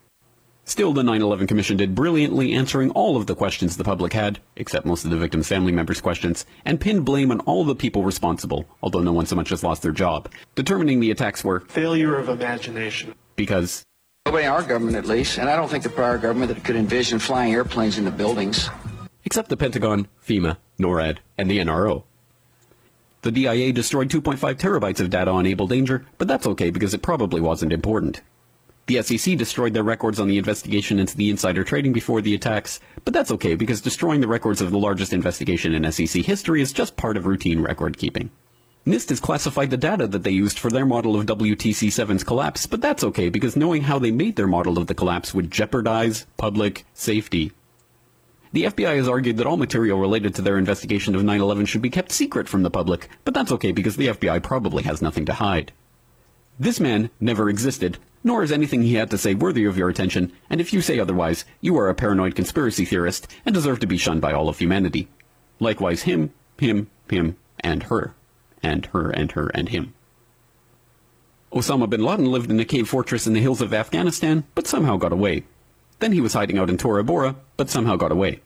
Still, 0.65 0.93
the 0.93 1.03
9-11 1.03 1.49
Commission 1.49 1.79
did 1.79 1.95
brilliantly 1.95 2.53
answering 2.53 2.91
all 2.91 3.17
of 3.17 3.27
the 3.27 3.35
questions 3.35 3.79
the 3.79 3.85
public 3.85 4.13
had, 4.13 4.39
except 4.57 4.85
most 4.85 5.03
of 5.07 5.11
the 5.11 5.17
victims' 5.17 5.49
family 5.49 5.73
members' 5.73 6.03
questions, 6.03 6.45
and 6.67 6.79
pinned 6.79 7.07
blame 7.07 7.31
on 7.31 7.41
all 7.41 7.65
the 7.65 7.75
people 7.75 8.03
responsible, 8.03 8.67
although 8.83 9.01
no 9.01 9.15
one 9.15 9.25
so 9.25 9.35
much 9.35 9.51
as 9.51 9.65
lost 9.65 9.81
their 9.81 9.93
job, 9.93 10.31
determining 10.55 11.01
the 11.01 11.11
attacks 11.11 11.43
were 11.43 11.61
failure 11.61 12.19
of 12.19 12.29
imagination. 12.29 13.15
Because 13.35 13.83
Nobody 14.27 14.45
in 14.45 14.53
our 14.53 14.63
government, 14.63 14.99
at 14.99 15.07
least, 15.07 15.39
and 15.39 15.49
I 15.49 15.57
don't 15.57 15.71
think 15.71 15.85
the 15.85 15.89
prior 15.89 16.19
government 16.19 16.53
that 16.53 16.63
could 16.63 16.77
envision 16.77 17.19
flying 17.19 17.55
airplanes 17.55 17.97
into 17.97 18.11
buildings. 18.11 18.69
Except 19.25 19.49
the 19.49 19.57
Pentagon, 19.57 20.07
FEMA, 20.23 20.59
NORAD, 20.79 21.21
and 21.39 21.51
the 21.51 21.61
NRO. 21.61 22.05
The 23.29 23.43
DIA 23.43 23.75
destroyed 23.75 24.09
2.5 24.09 24.39
terabytes 24.55 25.01
of 25.01 25.11
data 25.11 25.31
on 25.31 25.45
Able 25.45 25.67
Danger, 25.67 26.07
but 26.17 26.27
that's 26.27 26.47
okay 26.47 26.71
because 26.71 26.95
it 26.95 27.03
probably 27.03 27.43
wasn't 27.43 27.75
important. 27.75 28.23
The 28.87 29.03
SEC 29.03 29.37
destroyed 29.37 29.75
their 29.75 29.83
records 29.83 30.19
on 30.19 30.29
the 30.29 30.39
investigation 30.39 30.99
into 30.99 31.15
the 31.15 31.29
insider 31.29 31.63
trading 31.63 31.93
before 31.93 32.23
the 32.23 32.35
attacks, 32.35 32.81
but 33.05 33.13
that's 33.13 33.31
okay 33.33 33.55
because 33.55 33.83
destroying 33.83 34.23
the 34.23 34.29
records 34.29 34.63
of 34.63 34.71
the 34.71 34.79
largest 34.79 35.13
investigation 35.13 35.75
in 35.75 35.93
SEC 35.93 36.25
history 36.25 36.63
is 36.63 36.73
just 36.73 36.97
part 36.97 37.19
of 37.19 37.27
routine 37.27 37.61
record 37.61 37.99
keeping. 37.99 38.31
NIST 38.87 39.11
has 39.11 39.21
classified 39.21 39.69
the 39.69 39.77
data 39.77 40.07
that 40.07 40.23
they 40.23 40.31
used 40.31 40.59
for 40.59 40.71
their 40.71 40.87
model 40.87 41.15
of 41.15 41.27
WTC-7's 41.27 42.25
collapse, 42.25 42.65
but 42.65 42.81
that's 42.81 43.05
okay 43.05 43.29
because 43.29 43.57
knowing 43.57 43.83
how 43.83 43.99
they 43.99 44.11
made 44.11 44.37
their 44.37 44.47
model 44.47 44.79
of 44.79 44.87
the 44.87 44.95
collapse 44.95 45.35
would 45.35 45.51
jeopardize 45.51 46.25
public 46.39 46.87
safety. 46.95 47.53
The 48.52 48.64
FBI 48.64 48.97
has 48.97 49.09
argued 49.09 49.37
that 49.37 49.47
all 49.47 49.57
material 49.57 49.99
related 49.99 50.35
to 50.35 50.43
their 50.43 50.57
investigation 50.57 51.14
of 51.14 51.23
9-11 51.23 51.67
should 51.67 51.83
be 51.83 51.90
kept 51.90 52.12
secret 52.12 52.49
from 52.49 52.62
the 52.62 52.71
public, 52.71 53.09
but 53.25 53.35
that's 53.35 53.52
okay 53.52 53.73
because 53.73 53.97
the 53.97 54.09
FBI 54.09 54.43
probably 54.43 54.85
has 54.85 55.02
nothing 55.02 55.26
to 55.26 55.35
hide. 55.35 55.73
This 56.59 56.81
man 56.81 57.11
never 57.21 57.49
existed, 57.49 57.99
nor 58.25 58.43
is 58.43 58.50
anything 58.50 58.83
he 58.83 58.95
had 58.95 59.11
to 59.11 59.19
say 59.19 59.35
worthy 59.35 59.64
of 59.64 59.76
your 59.76 59.88
attention, 59.88 60.33
and 60.50 60.61
if 60.61 60.73
you 60.73 60.81
say 60.81 60.99
otherwise, 60.99 61.45
you 61.61 61.76
are 61.78 61.88
a 61.88 61.95
paranoid 61.95 62.35
conspiracy 62.35 62.85
theorist 62.85 63.28
and 63.45 63.55
deserve 63.55 63.81
to 63.81 63.87
be 63.87 63.99
shunned 63.99 64.21
by 64.21 64.33
all 64.33 64.49
of 64.49 64.59
humanity. 64.59 65.09
Likewise 65.61 66.02
him, 66.02 66.33
him, 66.59 66.90
him, 67.09 67.37
and 67.61 67.85
her. 67.85 68.14
And 68.62 68.87
her, 68.87 69.11
and 69.11 69.31
her, 69.33 69.49
and 69.49 69.69
him. 69.69 69.95
Osama 71.52 71.88
bin 71.88 72.02
Laden 72.02 72.26
lived 72.26 72.50
in 72.50 72.61
a 72.61 72.64
cave 72.64 72.88
fortress 72.88 73.26
in 73.26 73.33
the 73.33 73.40
hills 73.40 73.61
of 73.61 73.73
Afghanistan, 73.73 74.45
but 74.55 74.67
somehow 74.67 74.97
got 74.97 75.12
away. 75.12 75.45
Then 76.00 76.12
he 76.12 76.21
was 76.21 76.35
hiding 76.35 76.59
out 76.59 76.71
in 76.71 76.78
Tora 76.78 77.02
Bora, 77.02 77.37
but 77.57 77.71
somehow 77.71 77.97
got 77.97 78.12
away. 78.12 78.40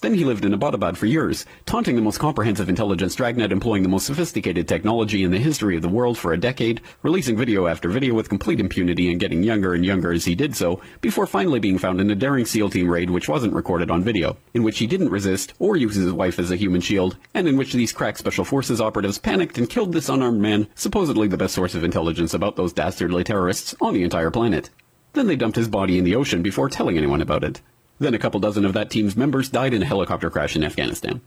Then 0.00 0.14
he 0.14 0.24
lived 0.24 0.44
in 0.44 0.52
Abbottabad 0.52 0.96
for 0.96 1.06
years, 1.06 1.44
taunting 1.66 1.96
the 1.96 2.02
most 2.02 2.20
comprehensive 2.20 2.68
intelligence 2.68 3.16
dragnet 3.16 3.50
employing 3.50 3.82
the 3.82 3.88
most 3.88 4.06
sophisticated 4.06 4.68
technology 4.68 5.24
in 5.24 5.32
the 5.32 5.40
history 5.40 5.74
of 5.74 5.82
the 5.82 5.88
world 5.88 6.16
for 6.16 6.32
a 6.32 6.38
decade, 6.38 6.80
releasing 7.02 7.36
video 7.36 7.66
after 7.66 7.88
video 7.88 8.14
with 8.14 8.28
complete 8.28 8.60
impunity 8.60 9.10
and 9.10 9.18
getting 9.18 9.42
younger 9.42 9.74
and 9.74 9.84
younger 9.84 10.12
as 10.12 10.24
he 10.24 10.36
did 10.36 10.54
so, 10.54 10.80
before 11.00 11.26
finally 11.26 11.58
being 11.58 11.78
found 11.78 12.00
in 12.00 12.12
a 12.12 12.14
daring 12.14 12.44
SEAL 12.44 12.70
team 12.70 12.88
raid 12.88 13.10
which 13.10 13.28
wasn't 13.28 13.52
recorded 13.52 13.90
on 13.90 14.04
video, 14.04 14.36
in 14.54 14.62
which 14.62 14.78
he 14.78 14.86
didn't 14.86 15.10
resist 15.10 15.52
or 15.58 15.76
use 15.76 15.96
his 15.96 16.12
wife 16.12 16.38
as 16.38 16.52
a 16.52 16.56
human 16.56 16.80
shield, 16.80 17.16
and 17.34 17.48
in 17.48 17.56
which 17.56 17.72
these 17.72 17.92
crack 17.92 18.18
special 18.18 18.44
forces 18.44 18.80
operatives 18.80 19.18
panicked 19.18 19.58
and 19.58 19.68
killed 19.68 19.92
this 19.92 20.08
unarmed 20.08 20.40
man, 20.40 20.68
supposedly 20.76 21.26
the 21.26 21.36
best 21.36 21.54
source 21.54 21.74
of 21.74 21.82
intelligence 21.82 22.32
about 22.34 22.54
those 22.54 22.72
dastardly 22.72 23.24
terrorists 23.24 23.74
on 23.80 23.94
the 23.94 24.04
entire 24.04 24.30
planet. 24.30 24.70
Then 25.18 25.26
they 25.26 25.34
dumped 25.34 25.56
his 25.56 25.66
body 25.66 25.98
in 25.98 26.04
the 26.04 26.14
ocean 26.14 26.42
before 26.42 26.68
telling 26.68 26.96
anyone 26.96 27.20
about 27.20 27.42
it. 27.42 27.60
Then 27.98 28.14
a 28.14 28.20
couple 28.20 28.38
dozen 28.38 28.64
of 28.64 28.72
that 28.74 28.88
team's 28.88 29.16
members 29.16 29.48
died 29.48 29.74
in 29.74 29.82
a 29.82 29.84
helicopter 29.84 30.30
crash 30.30 30.54
in 30.54 30.62
Afghanistan. 30.62 31.22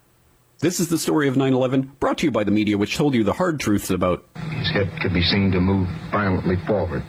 This 0.59 0.79
is 0.79 0.87
the 0.87 0.97
story 0.97 1.27
of 1.27 1.35
9-11, 1.35 1.99
brought 1.99 2.19
to 2.19 2.27
you 2.27 2.31
by 2.31 2.45
the 2.45 2.51
media 2.51 2.77
which 2.77 2.95
told 2.95 3.13
you 3.13 3.25
the 3.25 3.33
hard 3.33 3.59
truths 3.59 3.89
about... 3.89 4.23
His 4.35 4.71
head 4.71 4.89
could 5.01 5.13
be 5.13 5.21
seen 5.21 5.51
to 5.51 5.59
move 5.59 5.89
violently 6.09 6.55
forward. 6.65 7.03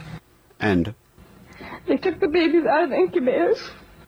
And... 0.59 0.93
They 1.87 1.95
took 1.95 2.19
the 2.19 2.27
babies 2.27 2.65
out 2.65 2.83
of 2.83 2.89
the 2.89 2.97
incubators. 2.97 3.61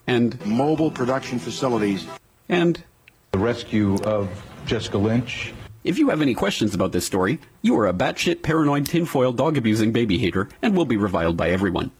And... 0.06 0.46
Mobile 0.46 0.92
production 0.92 1.40
facilities. 1.40 2.06
And... 2.50 2.84
The 3.32 3.40
rescue 3.40 3.96
of 4.04 4.30
Jessica 4.66 4.98
Lynch. 4.98 5.54
If 5.86 5.98
you 5.98 6.10
have 6.10 6.22
any 6.22 6.34
questions 6.34 6.76
about 6.76 6.92
this 6.92 7.06
story, 7.06 7.40
you 7.62 7.80
are 7.80 7.88
a 7.88 7.94
batshit 7.94 8.42
paranoid 8.42 8.86
tinfoil 8.86 9.32
dog-abusing 9.32 9.94
baby 9.94 10.18
hater 10.18 10.50
and 10.62 10.76
will 10.76 10.84
be 10.84 10.98
reviled 10.98 11.38
by 11.38 11.52
everyone. 11.52 11.92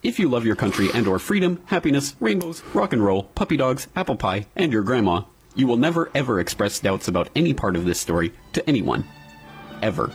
If 0.00 0.20
you 0.20 0.28
love 0.28 0.46
your 0.46 0.54
country 0.54 0.88
and 0.94 1.08
or 1.08 1.18
freedom, 1.18 1.60
happiness, 1.66 2.14
rainbows, 2.20 2.62
rock 2.72 2.92
and 2.92 3.04
roll, 3.04 3.24
puppy 3.24 3.56
dogs, 3.56 3.88
apple 3.96 4.14
pie, 4.14 4.46
and 4.54 4.72
your 4.72 4.82
grandma, 4.82 5.22
you 5.56 5.66
will 5.66 5.76
never 5.76 6.08
ever 6.14 6.38
express 6.38 6.78
doubts 6.78 7.08
about 7.08 7.30
any 7.34 7.52
part 7.52 7.74
of 7.74 7.84
this 7.84 7.98
story 7.98 8.32
to 8.52 8.66
anyone. 8.68 9.04
Ever. 9.82 10.12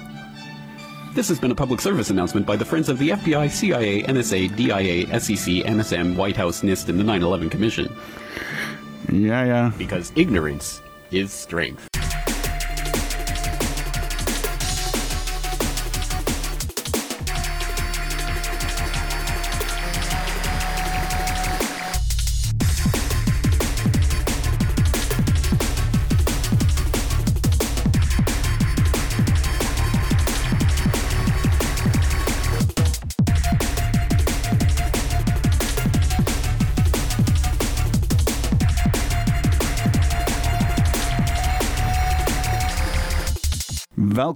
This 1.13 1.27
has 1.27 1.37
been 1.37 1.51
a 1.51 1.55
public 1.55 1.81
service 1.81 2.09
announcement 2.09 2.45
by 2.45 2.55
the 2.55 2.63
Friends 2.65 2.87
of 2.87 2.97
the 2.97 3.09
FBI, 3.09 3.51
CIA, 3.51 4.03
NSA, 4.03 4.55
DIA, 4.55 5.19
SEC, 5.19 5.65
NSM, 5.65 6.15
White 6.15 6.37
House, 6.37 6.61
NIST, 6.61 6.87
and 6.87 6.97
the 6.97 7.03
9-11 7.03 7.51
Commission. 7.51 7.93
Yeah, 9.11 9.45
yeah. 9.45 9.71
Because 9.77 10.13
ignorance 10.15 10.81
is 11.11 11.31
strength. 11.31 11.89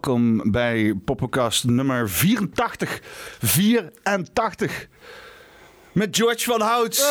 Welkom 0.01 0.51
bij 0.51 0.93
Poppenkast 1.05 1.63
nummer 1.63 2.09
84. 2.09 2.99
84. 3.39 4.87
Met 5.97 6.17
George 6.17 6.43
van 6.43 6.61
Hout. 6.61 6.97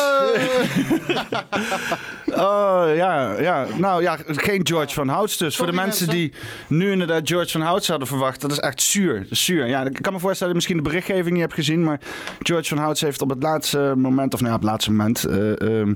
Oh, 2.27 2.85
ja, 2.95 3.39
ja. 3.39 3.65
Nou 3.77 4.01
ja, 4.01 4.17
geen 4.25 4.67
George 4.67 4.93
van 4.93 5.07
Houts 5.07 5.37
dus. 5.37 5.55
Voor 5.55 5.65
de 5.65 5.73
mensen, 5.73 6.09
die 6.09 6.33
nu 6.67 6.91
inderdaad 6.91 7.27
George 7.27 7.51
van 7.51 7.61
Houts 7.61 7.87
hadden 7.87 8.07
verwacht, 8.07 8.41
dat 8.41 8.51
is 8.51 8.59
echt 8.59 8.81
zuur. 8.81 9.19
Dat 9.21 9.31
is 9.31 9.45
zuur. 9.45 9.67
Ja, 9.67 9.85
ik 9.85 10.01
kan 10.01 10.13
me 10.13 10.19
voorstellen 10.19 10.53
dat 10.53 10.63
je 10.63 10.69
misschien 10.69 10.77
de 10.77 10.89
berichtgeving 10.89 11.31
niet 11.31 11.41
hebt 11.41 11.53
gezien, 11.53 11.83
maar 11.83 11.99
George 12.39 12.67
van 12.67 12.77
Houts 12.77 13.01
heeft 13.01 13.21
op 13.21 13.29
het 13.29 13.43
laatste 13.43 13.93
moment, 13.97 14.33
of 14.33 14.39
nou 14.39 14.51
ja, 14.51 14.57
op 14.57 14.61
het 14.61 14.71
laatste 14.71 14.91
moment, 14.91 15.23
eh, 15.23 15.61
ehm, 15.61 15.93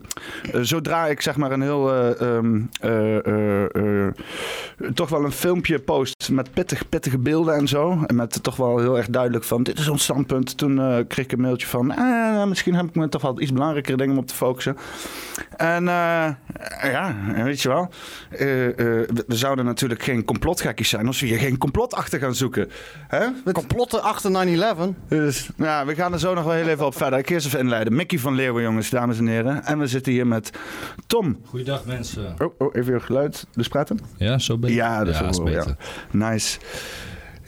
eh, 0.52 0.62
zodra 0.62 1.08
ik 1.08 1.22
zeg 1.22 1.36
maar 1.36 1.52
een 1.52 1.62
heel, 1.62 1.92
eh, 1.94 2.22
ehm, 2.22 2.62
eh, 2.82 3.26
eh, 3.26 4.06
eh, 4.08 4.14
toch 4.94 5.10
wel 5.10 5.24
een 5.24 5.32
filmpje 5.32 5.80
post 5.80 6.30
met 6.32 6.54
pittig, 6.54 6.90
pittige 6.90 7.18
beelden 7.18 7.56
en 7.56 7.68
zo, 7.68 8.04
en 8.08 8.16
met 8.16 8.44
toch 8.44 8.56
wel 8.56 8.80
heel 8.80 8.98
erg 8.98 9.08
duidelijk 9.10 9.44
van, 9.44 9.64
dit 9.64 9.80
is 9.80 9.88
ons 9.88 10.04
standpunt, 10.04 10.58
toen 10.58 10.80
eh, 10.80 10.98
kreeg 11.08 11.26
ik 11.26 11.32
een 11.32 11.42
mailtje 11.42 11.68
van, 11.68 11.92
eh, 11.92 12.44
misschien 12.46 12.76
heb 12.86 12.96
ik 12.96 13.02
me 13.02 13.10
toch 13.10 13.22
wel 13.22 13.42
iets 13.42 13.54
belangrijkere 13.54 13.98
dingen 13.98 14.14
om 14.14 14.20
op 14.20 14.28
te 14.28 14.34
focussen. 14.36 14.78
En 15.58 15.88
eh, 15.88 16.30
ja, 16.92 17.16
weet 17.44 17.62
je 17.62 17.70
wel. 17.70 17.90
eh, 18.30 18.68
eh, 18.68 18.76
we, 18.78 19.24
we 19.28 19.36
zouden 19.36 19.66
natuurlijk 19.66 20.04
geen 20.04 20.26
complotgekkies 20.26 20.90
zijn 20.90 21.08
als 21.08 21.20
we 21.20 21.28
hier 21.28 21.38
geen 21.40 21.58
complot 21.58 21.94
achter 21.94 22.20
gaan 22.20 22.36
zoeken. 22.36 22.70
Hè? 23.08 23.52
Complotten 23.52 24.04
achter 24.04 24.48
9-11. 24.48 25.08
Dus 25.08 25.50
ja, 25.58 25.86
we 25.86 25.96
gaan 25.96 26.14
er 26.14 26.20
zo 26.20 26.34
nog 26.34 26.44
wel 26.44 26.54
heel 26.54 26.68
even 26.68 26.86
op 26.86 26.96
verder. 26.98 27.20
Ik 27.20 27.30
eerst 27.30 27.46
even 27.46 27.60
inleiden. 27.60 27.96
Mickey 27.96 28.20
van 28.20 28.36
Leeuwen, 28.36 28.64
jongens, 28.64 28.90
dames 28.90 29.18
en 29.18 29.28
heren. 29.28 29.64
En 29.66 29.80
we 29.80 29.88
zitten 29.88 30.12
hier 30.12 30.28
met 30.28 30.50
Tom. 31.08 31.40
Goeiedag 31.46 31.86
mensen. 31.86 32.36
Oh, 32.40 32.54
oh 32.58 32.76
even 32.76 32.92
weer 32.92 33.02
geluid. 33.02 33.46
Dus 33.54 33.68
praten? 33.68 34.00
Ja, 34.18 34.38
zo 34.40 34.58
beter. 34.58 34.76
Ja, 34.76 34.98
dat 35.00 35.08
is, 35.08 35.14
Ja, 35.14 35.20
wel- 35.22 35.30
is 35.30 35.44
beter. 35.44 35.76
Ja. 36.12 36.30
Nice. 36.30 36.60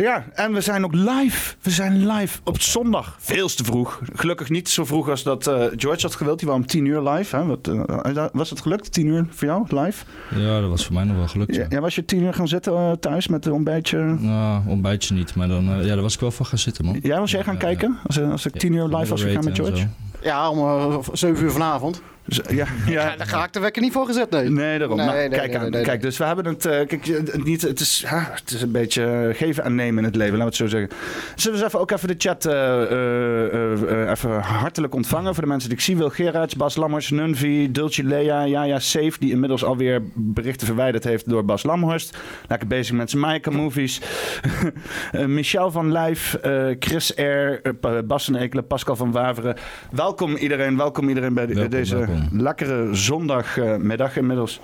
Ja, 0.03 0.25
en 0.33 0.53
we 0.53 0.61
zijn 0.61 0.85
ook 0.85 0.93
live. 0.93 1.55
We 1.61 1.69
zijn 1.69 2.07
live 2.07 2.39
op 2.43 2.61
zondag. 2.61 3.15
Veel 3.19 3.47
te 3.47 3.63
vroeg. 3.63 4.01
Gelukkig 4.13 4.49
niet 4.49 4.69
zo 4.69 4.85
vroeg 4.85 5.09
als 5.09 5.23
dat 5.23 5.47
eh, 5.47 5.65
George 5.75 6.01
had 6.01 6.15
gewild. 6.15 6.39
Die 6.39 6.47
was 6.47 6.57
om 6.57 6.65
tien 6.65 6.85
uur 6.85 7.01
live. 7.01 7.35
Hè? 7.35 7.45
Wat, 7.45 7.67
eh, 7.67 8.25
was 8.33 8.49
het 8.49 8.61
gelukt? 8.61 8.91
Tien 8.91 9.07
uur 9.07 9.25
voor 9.29 9.47
jou 9.47 9.65
live? 9.69 10.05
Ja, 10.35 10.59
dat 10.61 10.69
was 10.69 10.85
voor 10.85 10.93
mij 10.93 11.03
nog 11.03 11.15
wel 11.15 11.27
gelukt. 11.27 11.55
Ja, 11.55 11.61
Ja, 11.61 11.67
ja, 11.69 11.79
was 11.79 11.95
je 11.95 12.05
tien 12.05 12.21
uur 12.23 12.33
gaan 12.33 12.47
zitten 12.47 12.73
eh, 12.73 12.91
thuis 12.91 13.27
met 13.27 13.45
een 13.45 13.51
ontbijtje? 13.51 13.97
Nou, 14.19 14.61
ontbijtje 14.67 15.13
niet, 15.15 15.35
maar 15.35 15.47
dan, 15.47 15.69
eh, 15.69 15.85
ja, 15.85 15.93
daar 15.93 16.01
was 16.01 16.13
ik 16.13 16.19
wel 16.19 16.31
van 16.31 16.45
gaan 16.45 16.57
zitten, 16.57 16.85
man. 16.85 16.99
Ja, 17.01 17.19
was 17.19 17.31
jij 17.31 17.43
gaan 17.43 17.57
kijken? 17.57 17.97
Als, 18.05 18.17
eh, 18.17 18.31
als 18.31 18.45
ik 18.45 18.57
tien 18.57 18.73
uur 18.73 18.87
live 18.87 19.09
was 19.09 19.21
gegaan 19.21 19.43
met 19.43 19.55
George? 19.55 19.87
Ja, 20.21 20.49
om 20.49 20.57
eh, 20.57 20.97
7 21.13 21.43
uur 21.43 21.51
vanavond. 21.51 22.01
Dus, 22.25 22.39
ja, 22.49 22.65
ja. 22.85 23.15
daar 23.17 23.27
ga 23.27 23.43
ik 23.45 23.53
de 23.53 23.59
wekker 23.59 23.81
niet 23.81 23.91
voor 23.93 24.05
gezet, 24.05 24.29
nee. 24.29 24.49
Nee, 24.49 24.77
daarom. 24.79 24.97
Nee, 24.97 25.05
Nou, 25.05 25.17
nee, 25.17 25.29
kijk, 25.29 25.47
nee, 25.47 25.55
aan, 25.55 25.61
nee, 25.61 25.71
nee. 25.71 25.83
kijk, 25.83 26.01
dus 26.01 26.17
we 26.17 26.23
hebben 26.23 26.45
het. 26.45 26.65
eh, 26.65 26.87
kijk, 26.87 27.43
niet, 27.43 27.61
het, 27.61 27.79
is, 27.79 28.03
het 28.07 28.51
is 28.51 28.61
een 28.61 28.71
beetje 28.71 29.03
eh, 29.05 29.37
geven 29.37 29.63
en 29.63 29.75
nemen 29.75 29.97
in 29.97 30.03
het 30.03 30.15
leven, 30.15 30.37
laten 30.37 30.57
we 30.57 30.63
het 30.63 30.71
zo 30.71 30.77
zeggen. 30.79 30.97
Zullen 31.35 31.57
we 31.57 31.63
eens 31.63 31.73
even, 31.73 31.79
ook 31.79 31.91
even 31.91 32.07
de 32.07 32.15
chat 32.17 32.45
eh, 32.45 32.53
eh, 32.81 33.53
eh, 33.53 34.01
eh, 34.03 34.09
even 34.09 34.39
hartelijk 34.41 34.95
ontvangen 34.95 35.33
voor 35.33 35.43
de 35.43 35.49
mensen 35.49 35.69
die 35.69 35.77
ik 35.77 35.83
zie? 35.83 35.97
Wil 35.97 36.09
Gerards, 36.09 36.55
Bas 36.55 36.75
Lammers, 36.75 37.09
Nunvi, 37.09 37.71
Dulce 37.71 38.03
Lea, 38.03 38.47
Jaja 38.47 38.79
Safe, 38.79 39.13
die 39.19 39.31
inmiddels 39.31 39.63
alweer 39.63 40.01
berichten 40.13 40.67
verwijderd 40.67 41.03
heeft 41.03 41.29
door 41.29 41.45
Bas 41.45 41.63
Lamhorst. 41.63 42.17
Lekker 42.47 42.67
bezig 42.67 42.95
met 42.95 43.09
zijn 43.09 43.21
Maika 43.21 43.51
movies. 43.51 44.01
Eh, 45.11 45.25
Michel 45.25 45.71
van 45.71 45.91
Lijf, 45.91 46.33
eh, 46.33 46.65
Chris 46.79 47.11
R., 47.15 47.21
eh, 47.21 47.71
Bas 48.05 48.25
van 48.25 48.35
Ekelen, 48.35 48.67
Pascal 48.67 48.95
van 48.95 49.11
Waveren. 49.11 49.55
Welkom 49.91 50.35
iedereen, 50.35 50.77
welkom 50.77 51.07
iedereen 51.09 51.33
bij 51.33 51.45
de- 51.45 51.53
Welkom, 51.53 51.71
deze 51.71 51.95
welkom. 52.19 52.41
lekkere 52.41 52.95
zondagmiddag 52.95 54.17
inmiddels. 54.17 54.59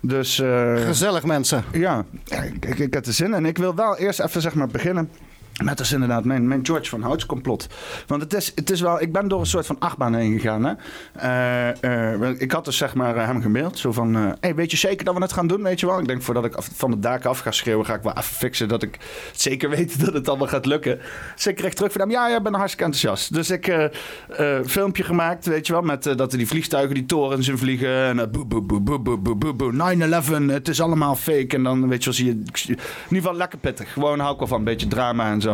Dus, 0.00 0.40
eh, 0.40 0.76
Gezellig 0.76 1.24
mensen. 1.24 1.64
Ja, 1.72 2.04
ja, 2.24 2.42
ik, 2.42 2.64
ik, 2.64 2.78
ik 2.78 2.94
heb 2.94 3.06
er 3.06 3.12
zin 3.12 3.34
in. 3.34 3.46
Ik 3.46 3.58
wil 3.58 3.74
wel 3.74 3.96
eerst 3.96 4.20
even 4.20 4.40
zeg 4.40 4.54
maar 4.54 4.66
beginnen. 4.68 5.10
Met 5.64 5.78
als 5.78 5.92
inderdaad 5.92 6.24
mijn, 6.24 6.48
mijn 6.48 6.66
George 6.66 6.88
van 6.88 7.02
Houts 7.02 7.26
complot. 7.26 7.66
Want 8.06 8.22
het 8.22 8.34
is, 8.34 8.52
het 8.54 8.70
is 8.70 8.80
wel, 8.80 9.00
ik 9.00 9.12
ben 9.12 9.28
door 9.28 9.40
een 9.40 9.46
soort 9.46 9.66
van 9.66 9.78
achtbaan 9.78 10.14
heen 10.14 10.32
gegaan. 10.40 10.64
Hè? 10.64 10.72
Eh, 11.12 12.22
eh, 12.22 12.40
ik 12.40 12.52
had 12.52 12.64
dus 12.64 12.76
zeg 12.76 12.94
maar 12.94 13.16
eh, 13.16 13.26
hem 13.26 13.42
gemaild. 13.42 13.78
Zo 13.78 13.92
van, 13.92 14.36
weet 14.40 14.70
je 14.70 14.76
zeker 14.76 15.04
dat 15.04 15.14
we 15.14 15.20
het 15.20 15.32
gaan 15.32 15.46
doen, 15.46 15.62
weet 15.62 15.80
je 15.80 15.86
wel? 15.86 16.00
Ik 16.00 16.06
denk 16.06 16.22
voordat 16.22 16.44
ik 16.44 16.54
van 16.58 16.90
de 16.90 16.98
daken 16.98 17.30
af 17.30 17.38
ga 17.38 17.50
schreeuwen, 17.50 17.86
ga 17.86 17.94
ik 17.94 18.02
wel 18.02 18.12
even 18.12 18.36
fixen 18.36 18.68
dat 18.68 18.82
ik 18.82 18.98
zeker 19.32 19.70
weet 19.70 20.00
dat 20.04 20.14
het 20.14 20.28
allemaal 20.28 20.48
gaat 20.48 20.66
lukken. 20.66 21.00
Dus 21.34 21.46
ik 21.46 21.56
kreeg 21.56 21.74
terug 21.74 21.92
van 21.92 22.00
hem, 22.00 22.10
ja, 22.10 22.28
ja, 22.28 22.36
ik 22.36 22.42
ben 22.42 22.54
hartstikke 22.54 22.84
enthousiast. 22.84 23.34
Dus 23.34 23.50
ik 23.50 23.90
filmpje 24.66 25.02
gemaakt, 25.02 25.46
weet 25.46 25.66
je 25.66 25.72
wel, 25.72 25.82
met 25.82 26.02
dat 26.02 26.32
er 26.32 26.38
die 26.38 26.48
vliegtuigen 26.48 26.94
die 26.94 27.06
torens 27.06 27.48
in 27.48 27.58
vliegen. 27.58 28.18
En 28.18 28.30
boe, 28.30 28.44
boe, 28.44 28.62
boe, 28.62 28.80
boe, 28.80 29.18
boe, 29.18 29.36
boe, 29.36 29.54
boe, 29.54 29.96
9-11, 30.48 30.52
het 30.52 30.68
is 30.68 30.80
allemaal 30.80 31.14
fake. 31.16 31.56
En 31.56 31.62
dan, 31.62 31.88
weet 31.88 31.98
je 31.98 32.04
wel, 32.04 32.14
zie 32.14 32.26
je, 32.26 32.32
in 32.32 32.68
ieder 32.68 32.86
geval 33.08 33.34
lekker 33.34 33.58
pittig. 33.58 33.92
Gewoon 33.92 34.18
hou 34.18 34.32
ik 34.32 34.38
wel 34.38 34.48
van, 34.48 34.58
een 34.58 34.64
beetje 34.64 34.88
drama 34.88 35.30
en 35.30 35.40
zo. 35.40 35.47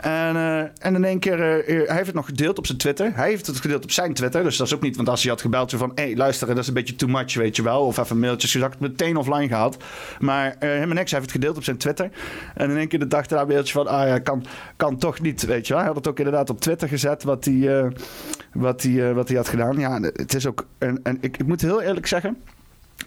En, 0.00 0.36
eh, 0.36 0.58
en 0.58 0.94
in 0.94 1.04
één 1.04 1.18
keer, 1.18 1.40
eh, 1.40 1.58
eh, 1.58 1.86
hij 1.86 1.96
heeft 1.96 2.06
het 2.06 2.14
nog 2.14 2.26
gedeeld 2.26 2.58
op 2.58 2.66
zijn 2.66 2.78
Twitter. 2.78 3.10
Hij 3.14 3.28
heeft 3.28 3.46
het 3.46 3.60
gedeeld 3.60 3.82
op 3.82 3.90
zijn 3.90 4.14
Twitter. 4.14 4.42
Dus 4.42 4.56
dat 4.56 4.66
is 4.66 4.74
ook 4.74 4.82
niet, 4.82 4.96
want 4.96 5.08
als 5.08 5.22
hij 5.22 5.30
had 5.30 5.40
gebeld 5.40 5.70
zo 5.70 5.78
van... 5.78 5.92
hé, 5.94 6.02
hey, 6.02 6.16
luister, 6.16 6.46
dat 6.46 6.58
is 6.58 6.68
een 6.68 6.74
beetje 6.74 6.96
too 6.96 7.08
much, 7.08 7.34
weet 7.34 7.56
je 7.56 7.62
wel. 7.62 7.86
Of 7.86 7.98
even 7.98 8.18
mailtjes, 8.18 8.52
het 8.52 8.80
meteen 8.80 9.16
offline 9.16 9.48
gehaald. 9.48 9.76
Maar 10.20 10.56
eh 10.58 10.68
helemaal 10.68 10.94
niks, 10.94 11.10
hij 11.10 11.20
heeft 11.20 11.32
het 11.32 11.40
gedeeld 11.40 11.56
op 11.56 11.64
zijn 11.64 11.76
Twitter. 11.76 12.10
En 12.54 12.70
in 12.70 12.76
één 12.76 12.88
keer 12.88 12.98
de 12.98 13.06
dag 13.06 13.26
daarna 13.26 13.44
een 13.44 13.52
mailtje 13.52 13.72
van... 13.72 13.86
ah 13.86 14.06
ja, 14.06 14.18
kan, 14.18 14.44
kan 14.76 14.96
toch 14.96 15.20
niet, 15.20 15.46
weet 15.46 15.66
je 15.66 15.72
wel. 15.72 15.82
Hij 15.82 15.92
had 15.92 15.96
het 15.96 16.08
ook 16.08 16.18
inderdaad 16.18 16.50
op 16.50 16.60
Twitter 16.60 16.88
gezet, 16.88 17.22
wat 17.22 17.44
hij, 17.44 17.78
eh, 17.78 17.86
wat 18.52 18.82
hij, 18.82 19.08
eh, 19.08 19.14
wat 19.14 19.28
hij 19.28 19.36
had 19.36 19.48
gedaan. 19.48 19.78
Ja, 19.78 20.00
het 20.00 20.34
is 20.34 20.46
ook... 20.46 20.66
En, 20.78 21.00
en 21.02 21.18
ik, 21.20 21.36
ik 21.36 21.46
moet 21.46 21.60
heel 21.60 21.82
eerlijk 21.82 22.06
zeggen... 22.06 22.36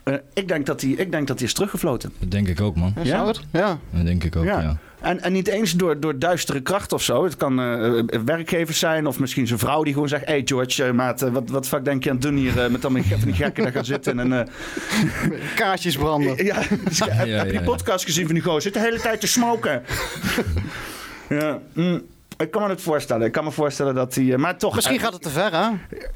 eh, 0.03 0.13
ik, 0.33 0.47
denk 0.47 0.65
dat 0.65 0.81
hij, 0.81 0.89
ik 0.89 1.11
denk 1.11 1.27
dat 1.27 1.37
hij 1.37 1.47
is 1.47 1.53
teruggefloten. 1.53 2.13
Dat 2.19 2.31
denk 2.31 2.47
ik 2.47 2.61
ook, 2.61 2.75
man. 2.75 2.93
Ja? 2.95 3.05
Zou 3.05 3.27
het? 3.27 3.41
Ja. 3.51 3.77
Dat 3.89 4.05
denk 4.05 4.23
ik 4.23 4.35
ook, 4.35 4.43
ja. 4.43 4.61
Ja. 4.61 4.77
En, 5.05 5.21
en 5.21 5.31
niet 5.31 5.47
eens 5.47 5.71
door, 5.71 5.99
door 5.99 6.19
duistere 6.19 6.61
kracht 6.61 6.93
of 6.93 7.03
zo. 7.03 7.23
Het 7.23 7.37
kan 7.37 7.59
eh, 7.59 7.99
eh, 7.99 8.05
werkgevers 8.25 8.79
zijn 8.79 9.07
of 9.07 9.19
misschien 9.19 9.47
zijn 9.47 9.59
vrouw 9.59 9.83
die 9.83 9.93
gewoon 9.93 10.07
zegt... 10.07 10.25
hey 10.25 10.41
George, 10.45 10.83
eh, 10.83 10.91
maat, 10.91 11.21
eh, 11.21 11.31
wat, 11.31 11.49
wat 11.49 11.67
fuck 11.67 11.85
denk 11.85 12.03
je 12.03 12.09
aan 12.09 12.15
het 12.15 12.25
doen 12.25 12.35
hier 12.35 12.63
eh, 12.63 12.69
met 12.69 12.85
allemaal 12.85 13.03
van 13.03 13.19
die 13.19 13.33
gekken 13.33 13.63
daar 13.63 13.71
gaan 13.71 13.85
zitten 13.85 14.19
en... 14.19 14.33
eh, 14.33 14.45
Kaarsjes 15.55 15.97
branden. 15.97 16.45
ja, 16.45 16.61
dus 16.83 16.99
heb, 16.99 17.09
Ja, 17.09 17.37
heb 17.37 17.45
je 17.45 17.51
die 17.51 17.61
podcast 17.61 18.05
gezien 18.05 18.25
van 18.25 18.33
die 18.33 18.43
gozer? 18.43 18.61
Zit 18.61 18.73
de 18.73 18.79
hele 18.79 18.99
tijd 18.99 19.19
te 19.19 19.27
smoken. 19.27 19.83
ja, 21.39 21.59
mm, 21.73 22.01
ik 22.37 22.51
kan 22.51 22.61
me 22.61 22.69
het 22.69 22.81
voorstellen. 22.81 23.25
Ik 23.25 23.31
kan 23.31 23.43
me 23.43 23.51
voorstellen 23.51 23.95
dat 23.95 24.15
hij... 24.15 24.31
eh, 24.33 24.37
maar 24.37 24.57
toch... 24.57 24.75
Misschien 24.75 24.97
eh, 24.97 25.03
gaat 25.03 25.13
het 25.13 25.21
te 25.21 25.29
ver, 25.29 25.51
hè? 25.51 25.69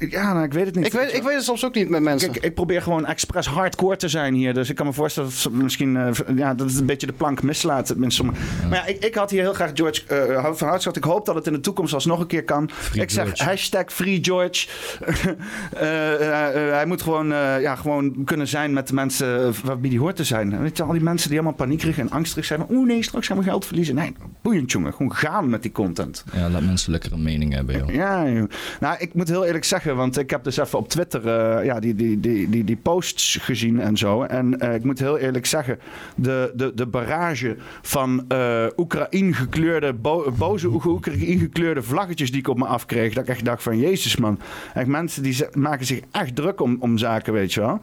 Ja, 0.06 0.32
nou, 0.32 0.44
ik 0.44 0.52
weet 0.52 0.66
het 0.66 0.74
niet. 0.74 0.86
Ik 0.86 0.92
weet, 0.92 1.14
ik 1.14 1.22
weet 1.22 1.34
het 1.34 1.44
soms 1.44 1.64
ook 1.64 1.74
niet 1.74 1.88
met 1.88 2.02
mensen. 2.02 2.30
Kijk, 2.32 2.44
ik 2.44 2.54
probeer 2.54 2.82
gewoon 2.82 3.06
expres 3.06 3.46
hardcore 3.46 3.96
te 3.96 4.08
zijn 4.08 4.34
hier. 4.34 4.54
Dus 4.54 4.70
ik 4.70 4.76
kan 4.76 4.86
me 4.86 4.92
voorstellen 4.92 5.28
dat 5.30 5.42
het 5.42 5.52
misschien 5.52 5.96
eh, 5.96 6.08
ja, 6.36 6.54
dat 6.54 6.68
het 6.70 6.78
een 6.78 6.86
beetje 6.86 7.06
de 7.06 7.12
plank 7.12 7.42
mislaat. 7.42 7.94
met 7.96 8.12
sommige- 8.12 8.38
Maar 8.68 8.78
ja, 8.78 8.86
ik, 8.86 9.04
ik 9.04 9.14
had 9.14 9.30
hier 9.30 9.40
heel 9.40 9.52
graag 9.54 9.70
George 9.74 10.06
eh, 10.06 10.54
van 10.54 10.68
Houtschat. 10.68 10.96
Ik 10.96 11.04
hoop 11.04 11.26
dat 11.26 11.34
het 11.34 11.46
in 11.46 11.52
de 11.52 11.60
toekomst 11.60 11.94
alsnog 11.94 12.20
een 12.20 12.26
keer 12.26 12.44
kan. 12.44 12.70
ik 12.92 13.10
zeg 13.10 13.24
George. 13.24 13.44
hashtag 13.44 13.84
Free 13.92 14.18
George. 14.22 14.66
Eh, 15.70 16.14
eh, 16.14 16.66
eh, 16.68 16.72
hij 16.74 16.86
moet 16.86 17.02
gewoon, 17.02 17.32
eh, 17.32 17.60
ja, 17.60 17.74
gewoon 17.76 18.24
kunnen 18.24 18.48
zijn 18.48 18.72
met 18.72 18.88
de 18.88 18.94
mensen 18.94 19.40
uh, 19.46 19.54
waarbij 19.64 19.90
die 19.90 19.98
hoort 19.98 20.16
te 20.16 20.24
zijn. 20.24 20.60
Weet 20.62 20.76
je, 20.76 20.82
al 20.82 20.92
die 20.92 21.00
mensen 21.02 21.28
die 21.28 21.38
allemaal 21.38 21.56
paniekerig 21.56 21.98
en 21.98 22.10
angstig 22.10 22.44
zijn. 22.44 22.58
van, 22.66 22.76
Oeh 22.76 22.86
nee, 22.86 23.02
straks 23.02 23.26
gaan 23.26 23.36
we 23.36 23.42
geld 23.42 23.64
verliezen. 23.66 23.94
Nee, 23.94 24.12
boeiend 24.42 24.72
jongen. 24.72 24.92
Gewoon 24.92 25.14
gaan 25.14 25.48
met 25.50 25.62
die 25.62 25.72
content. 25.72 26.09
Ja, 26.32 26.48
laat 26.50 26.62
mensen 26.62 26.90
lekker 26.90 27.12
een 27.12 27.22
mening 27.22 27.52
hebben, 27.54 27.78
joh. 27.78 27.94
Ja, 27.94 28.28
joh. 28.30 28.48
nou, 28.80 28.96
ik 28.98 29.14
moet 29.14 29.28
heel 29.28 29.44
eerlijk 29.44 29.64
zeggen, 29.64 29.96
want 29.96 30.18
ik 30.18 30.30
heb 30.30 30.44
dus 30.44 30.56
even 30.56 30.78
op 30.78 30.88
Twitter 30.88 31.28
eh, 31.28 31.64
ja, 31.64 31.80
die, 31.80 31.94
die, 31.94 32.20
die, 32.20 32.48
die, 32.50 32.64
die 32.64 32.76
posts 32.76 33.36
gezien 33.36 33.80
en 33.80 33.96
zo. 33.96 34.22
En 34.22 34.58
eh, 34.60 34.74
ik 34.74 34.84
moet 34.84 34.98
heel 34.98 35.18
eerlijk 35.18 35.46
zeggen, 35.46 35.78
de, 36.16 36.52
de, 36.54 36.72
de 36.74 36.86
barrage 36.86 37.56
van 37.82 38.24
eh 38.28 38.66
Oekraïne 38.76 39.32
gekleurde, 39.32 39.92
bo- 39.94 40.32
boze 40.38 40.68
Oekraïne 40.68 41.38
gekleurde 41.38 41.82
vlaggetjes 41.82 42.30
die 42.30 42.40
ik 42.40 42.48
op 42.48 42.58
me 42.58 42.64
afkreeg, 42.66 43.14
dat 43.14 43.22
ik 43.22 43.28
echt 43.28 43.44
dacht 43.44 43.62
van, 43.62 43.78
jezus 43.78 44.16
man. 44.16 44.38
Echt 44.74 44.86
mensen 44.86 45.22
die 45.22 45.36
maken 45.52 45.86
zich 45.86 46.00
echt 46.10 46.36
druk 46.36 46.60
om, 46.60 46.76
om 46.80 46.98
zaken, 46.98 47.32
weet 47.32 47.52
je 47.52 47.60
wel. 47.60 47.80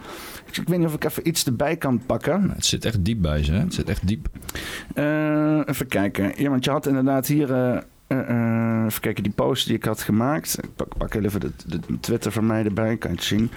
Ik, 0.48 0.58
ik 0.58 0.68
weet 0.68 0.78
niet 0.78 0.88
of 0.88 0.94
ik 0.94 1.04
even 1.04 1.28
iets 1.28 1.46
erbij 1.46 1.78
kan 1.78 2.02
pakken. 2.06 2.52
Het 2.56 2.66
zit 2.66 2.86
echt 2.86 3.06
diep 3.06 3.22
bij 3.22 3.44
ze, 3.44 3.52
hè? 3.52 3.60
Het 3.60 3.74
zit 3.74 3.90
echt 3.90 4.08
diep. 4.08 4.28
Even 5.66 5.88
kijken. 5.88 6.32
Ja, 6.36 6.50
want 6.50 6.63
je 6.66 6.72
had 6.72 6.88
inderdaad 6.88 7.28
hier. 7.28 7.84
Eh, 8.08 8.86
even 8.86 9.02
kijken, 9.02 9.24
die 9.24 9.32
post 9.32 9.65
die 9.67 9.76
ik 9.76 9.86
had 9.86 10.02
gemaakt. 10.02 10.58
Ik 10.63 10.70
pak, 10.76 10.98
pak 10.98 11.13
even 11.13 11.39
de, 11.39 11.52
de 11.65 12.00
Twitter 12.00 12.32
van 12.32 12.46
mij 12.46 12.63
erbij, 12.63 12.98
kan 12.98 13.10
je 13.10 13.15
het 13.15 13.26
zien. 13.26 13.52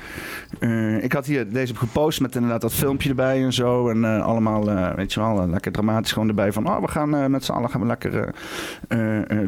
Eh, 0.58 1.04
ik 1.04 1.12
had 1.12 1.26
hier 1.26 1.52
deze 1.52 1.74
gepost 1.74 2.20
met 2.20 2.34
inderdaad 2.34 2.60
dat 2.60 2.72
filmpje 2.72 3.08
erbij 3.08 3.42
en 3.42 3.52
zo. 3.52 3.88
En 3.88 4.04
allemaal, 4.04 4.64
weet 4.94 5.12
je 5.12 5.20
wel, 5.20 5.48
lekker 5.48 5.72
dramatisch 5.72 6.12
gewoon 6.12 6.28
erbij 6.28 6.52
van... 6.52 6.68
Oh, 6.68 6.80
we 6.80 6.88
gaan 6.88 7.30
met 7.30 7.44
z'n 7.44 7.52
allen 7.52 7.70
gaan 7.70 7.80
we 7.80 7.86
lekker 7.86 8.34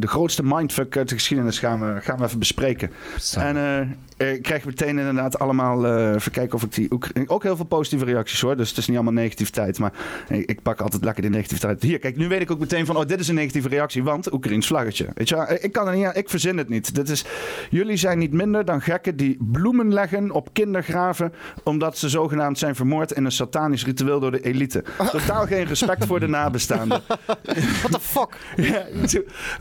de 0.00 0.06
grootste 0.06 0.42
mindfuck 0.44 0.96
uit 0.96 1.08
de 1.08 1.14
geschiedenis 1.14 1.58
gaan 1.58 1.80
we, 1.80 2.00
gaan 2.00 2.18
we 2.18 2.24
even 2.24 2.38
bespreken. 2.38 2.90
En 3.36 3.96
ik 4.16 4.42
krijg 4.42 4.64
meteen 4.64 4.98
inderdaad 4.98 5.38
allemaal... 5.38 5.86
even 6.14 6.32
kijken 6.32 6.54
of 6.54 6.62
ik 6.62 6.74
die... 6.74 6.90
Ook, 6.90 7.08
ook 7.26 7.42
heel 7.42 7.56
veel 7.56 7.64
positieve 7.64 8.04
reacties 8.04 8.40
hoor. 8.40 8.56
Dus 8.56 8.68
het 8.68 8.78
is 8.78 8.86
niet 8.86 8.96
allemaal 8.96 9.22
negativiteit. 9.22 9.78
Maar 9.78 9.92
ik, 10.28 10.50
ik 10.50 10.62
pak 10.62 10.80
altijd 10.80 11.04
lekker 11.04 11.22
die 11.22 11.30
negativiteit. 11.30 11.82
Hier, 11.82 11.98
kijk, 11.98 12.16
nu 12.16 12.28
weet 12.28 12.40
ik 12.40 12.50
ook 12.50 12.58
meteen 12.58 12.86
van... 12.86 12.96
Oh, 12.96 13.06
dit 13.06 13.20
is 13.20 13.28
een 13.28 13.34
negatieve 13.34 13.68
reactie, 13.68 14.02
want 14.02 14.32
Oekraïns 14.32 14.66
vlaggetje. 14.96 15.12
Weet 15.14 15.28
je 15.28 15.36
wel? 15.36 15.46
Ik, 15.60 15.72
kan 15.72 15.88
er 15.88 15.94
niet 15.94 16.04
aan, 16.04 16.14
ik 16.14 16.28
verzin 16.28 16.58
het 16.58 16.68
niet. 16.68 16.94
Dit 16.94 17.08
is, 17.08 17.24
jullie 17.70 17.96
zijn 17.96 18.18
niet 18.18 18.32
minder 18.32 18.64
dan 18.64 18.80
gekken 18.80 19.16
die 19.16 19.36
bloemen 19.40 19.92
leggen 19.92 20.30
op 20.30 20.48
kindergraven 20.52 21.32
omdat 21.62 21.98
ze 21.98 22.08
zogenaamd 22.08 22.58
zijn 22.58 22.74
vermoord 22.74 23.12
in 23.12 23.24
een 23.24 23.32
satanisch 23.32 23.84
ritueel 23.84 24.20
door 24.20 24.30
de 24.30 24.40
elite. 24.40 24.84
Totaal 25.10 25.46
geen 25.46 25.64
respect 25.64 26.06
voor 26.06 26.20
de 26.20 26.28
nabestaanden. 26.28 27.02
What 27.82 27.92
the 27.92 28.00
fuck? 28.00 28.36
Ja, 28.72 28.86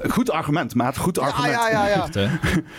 goed 0.10 0.32
argument, 0.32 0.76
maat. 0.76 0.98
Goed 0.98 1.20
argument. 1.20 1.54
Ja, 1.54 1.70
ja, 1.70 1.88
ja. 1.88 2.08
ja. 2.12 2.30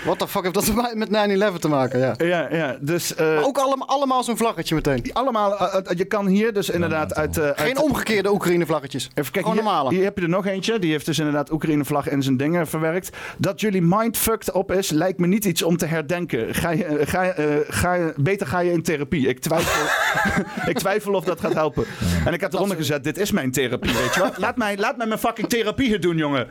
What 0.05 0.19
the 0.19 0.29
fuck 0.29 0.43
heeft 0.43 0.55
dat 0.55 0.95
met 0.95 1.09
9-11 1.09 1.59
te 1.59 1.69
maken? 1.69 1.99
Ja, 1.99 2.15
ja. 2.19 2.49
ja 2.51 2.77
dus, 2.81 3.13
uh, 3.13 3.19
maar 3.19 3.45
ook 3.45 3.59
allemaal, 3.59 3.89
allemaal 3.89 4.25
zo'n 4.25 4.37
vlaggetje 4.37 4.75
meteen. 4.75 5.13
Allemaal. 5.13 5.63
Uh, 5.63 5.97
je 5.97 6.05
kan 6.05 6.27
hier 6.27 6.53
dus 6.53 6.71
inderdaad 6.71 7.15
uit, 7.15 7.39
uh, 7.39 7.51
Geen 7.55 7.79
omgekeerde 7.79 8.33
Oekraïne-vlaggetjes. 8.33 9.11
Even 9.15 9.33
kijken. 9.33 9.53
Hier, 9.53 9.63
normale. 9.63 9.95
hier 9.95 10.05
heb 10.05 10.17
je 10.19 10.23
er 10.23 10.29
nog 10.29 10.47
eentje. 10.47 10.79
Die 10.79 10.91
heeft 10.91 11.07
dus 11.07 11.19
inderdaad 11.19 11.53
Oekraïne-vlag 11.53 12.09
in 12.09 12.23
zijn 12.23 12.37
dingen 12.43 12.67
verwerkt. 12.67 13.17
Dat 13.39 13.61
jullie 13.61 13.83
mind 13.83 14.17
fucked 14.17 14.53
op 14.53 14.73
is, 14.73 14.91
lijkt 14.91 15.19
me 15.19 15.27
niet 15.27 15.45
iets 15.45 15.63
om 15.63 15.77
te 15.77 15.87
herdenken. 15.87 16.55
Ga 16.55 16.71
je, 16.71 16.99
ga, 17.03 17.23
je, 17.23 17.65
ga 17.69 17.95
je, 17.95 18.15
beter 18.17 18.47
ga 18.47 18.59
je 18.59 18.73
in 18.73 18.83
therapie. 18.83 19.29
Ik 19.29 19.39
twijfel, 19.39 19.87
ik 20.73 20.79
twijfel 20.79 21.13
of 21.13 21.25
dat 21.25 21.41
gaat 21.41 21.55
helpen. 21.55 21.85
En 22.25 22.33
ik 22.33 22.41
heb 22.41 22.53
eronder 22.53 22.77
gezet: 22.77 23.05
dit 23.05 23.19
is 23.19 23.31
mijn 23.31 23.51
therapie. 23.51 23.93
Weet 23.93 24.15
je 24.15 24.21
wat? 24.21 24.39
Laat 24.39 24.57
mij, 24.57 24.77
laat 24.77 24.97
mij 24.97 25.07
mijn 25.07 25.19
fucking 25.19 25.49
therapie 25.49 25.99
doen, 25.99 26.17
jongen. 26.17 26.47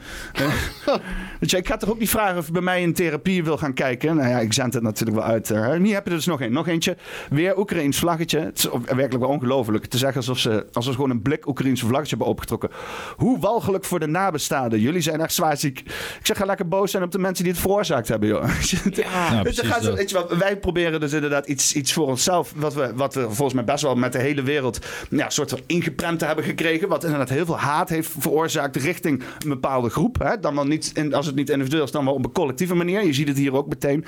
Weet 1.39 1.51
je, 1.51 1.57
ik 1.57 1.67
ga 1.67 1.77
toch 1.77 1.89
ook 1.89 1.99
niet 1.99 2.09
vragen 2.09 2.37
of 2.37 2.45
je 2.45 2.51
bij 2.51 2.61
mij 2.61 2.81
in 2.81 2.93
therapie 2.93 3.43
wil 3.43 3.57
gaan 3.57 3.73
kijken. 3.73 4.15
Nou 4.15 4.29
ja, 4.29 4.39
ik 4.39 4.53
zend 4.53 4.73
het 4.73 4.83
natuurlijk 4.83 5.19
wel 5.19 5.27
uit. 5.27 5.49
Uh, 5.49 5.71
hier 5.71 5.93
heb 5.93 6.07
je 6.07 6.13
dus 6.13 6.25
nog 6.25 6.41
één. 6.41 6.51
Nog 6.51 6.67
eentje. 6.67 6.97
Weer 7.29 7.57
Oekraïns 7.57 7.97
vlaggetje. 7.97 8.39
Het 8.39 8.57
is 8.57 8.67
werkelijk 8.85 9.19
wel 9.19 9.29
ongelooflijk. 9.29 9.85
Te 9.85 9.97
zeggen 9.97 10.17
alsof 10.17 10.37
ze, 10.37 10.65
alsof 10.71 10.91
ze 10.91 10.95
gewoon 10.95 11.09
een 11.09 11.21
blik 11.21 11.47
Oekraïense 11.47 11.85
vlaggetje 11.85 12.15
hebben 12.15 12.33
opgetrokken. 12.33 12.69
Hoe 13.17 13.39
walgelijk 13.39 13.85
voor 13.85 13.99
de 13.99 14.07
nabestaanden. 14.07 14.79
Jullie 14.79 15.01
zijn 15.01 15.21
echt 15.21 15.33
zwaar 15.33 15.57
ziek. 15.57 15.80
Ik 15.85 16.25
zeg, 16.25 16.37
ga 16.37 16.45
lekker 16.45 16.67
boos 16.67 16.91
zijn 16.91 17.03
op 17.03 17.11
de 17.11 17.19
mensen 17.19 17.43
die 17.43 17.53
het 17.53 17.61
veroorzaakt 17.61 18.07
hebben, 18.07 18.29
joh. 18.29 18.49
Ja, 18.91 19.41
precies, 19.41 19.67
gaat, 19.67 19.93
weet 19.93 20.09
je 20.09 20.15
wat, 20.15 20.37
wij 20.37 20.57
proberen 20.57 20.99
dus 20.99 21.13
inderdaad 21.13 21.47
iets, 21.47 21.73
iets 21.73 21.93
voor 21.93 22.07
onszelf. 22.07 22.53
Wat 22.55 22.73
we, 22.73 22.91
wat 22.95 23.13
we 23.13 23.21
volgens 23.21 23.53
mij 23.53 23.63
best 23.63 23.83
wel 23.83 23.95
met 23.95 24.11
de 24.11 24.19
hele 24.19 24.41
wereld 24.41 24.79
ja, 25.09 25.29
soort 25.29 25.49
van 25.49 25.59
ingeprent 25.65 26.19
te 26.19 26.25
hebben 26.25 26.45
gekregen. 26.45 26.87
Wat 26.87 27.03
inderdaad 27.03 27.29
heel 27.29 27.45
veel 27.45 27.59
haat 27.59 27.89
heeft 27.89 28.09
veroorzaakt 28.17 28.75
richting 28.75 29.23
een 29.39 29.49
bepaalde 29.49 29.89
groep. 29.89 30.19
Hè? 30.19 30.39
Dan 30.39 30.55
wel 30.55 30.65
niet, 30.65 30.91
in, 30.93 31.13
als 31.13 31.25
het 31.25 31.35
niet 31.35 31.49
individueel 31.49 31.83
is, 31.83 31.91
dan 31.91 32.05
wel 32.05 32.13
op 32.13 32.25
een 32.25 32.31
collectieve 32.31 32.75
manier. 32.75 33.05
Je 33.05 33.13
ziet 33.13 33.27
het 33.27 33.37
hier 33.37 33.53
ook 33.53 33.67
meteen. 33.67 34.05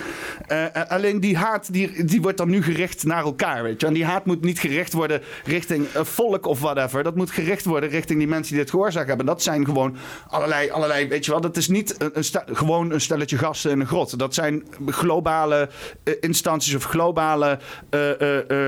Uh, 0.51 0.65
alleen 0.87 1.19
die 1.19 1.37
haat, 1.37 1.73
die, 1.73 2.03
die 2.03 2.21
wordt 2.21 2.37
dan 2.37 2.49
nu 2.49 2.63
gericht 2.63 3.03
naar 3.03 3.23
elkaar, 3.23 3.63
weet 3.63 3.81
je. 3.81 3.87
En 3.87 3.93
die 3.93 4.05
haat 4.05 4.25
moet 4.25 4.41
niet 4.41 4.59
gericht 4.59 4.93
worden 4.93 5.21
richting 5.45 5.87
uh, 5.95 6.03
volk 6.03 6.45
of 6.45 6.59
whatever. 6.59 7.03
Dat 7.03 7.15
moet 7.15 7.31
gericht 7.31 7.65
worden 7.65 7.89
richting 7.89 8.19
die 8.19 8.27
mensen 8.27 8.53
die 8.53 8.61
dit 8.61 8.69
veroorzaakt 8.69 9.07
hebben. 9.07 9.25
Dat 9.25 9.43
zijn 9.43 9.65
gewoon 9.65 9.95
allerlei, 10.27 10.69
allerlei 10.69 11.07
weet 11.07 11.25
je 11.25 11.31
wel. 11.31 11.41
Dat 11.41 11.57
is 11.57 11.62
niet 11.67 11.95
een, 12.13 12.23
gewoon 12.55 12.91
een 12.91 13.01
stelletje 13.01 13.37
gasten 13.37 13.71
in 13.71 13.79
een 13.79 13.87
grot. 13.87 14.19
Dat 14.19 14.33
zijn 14.33 14.67
globale 14.85 15.69
uh, 16.03 16.13
instanties 16.19 16.75
of 16.75 16.83
globale 16.83 17.59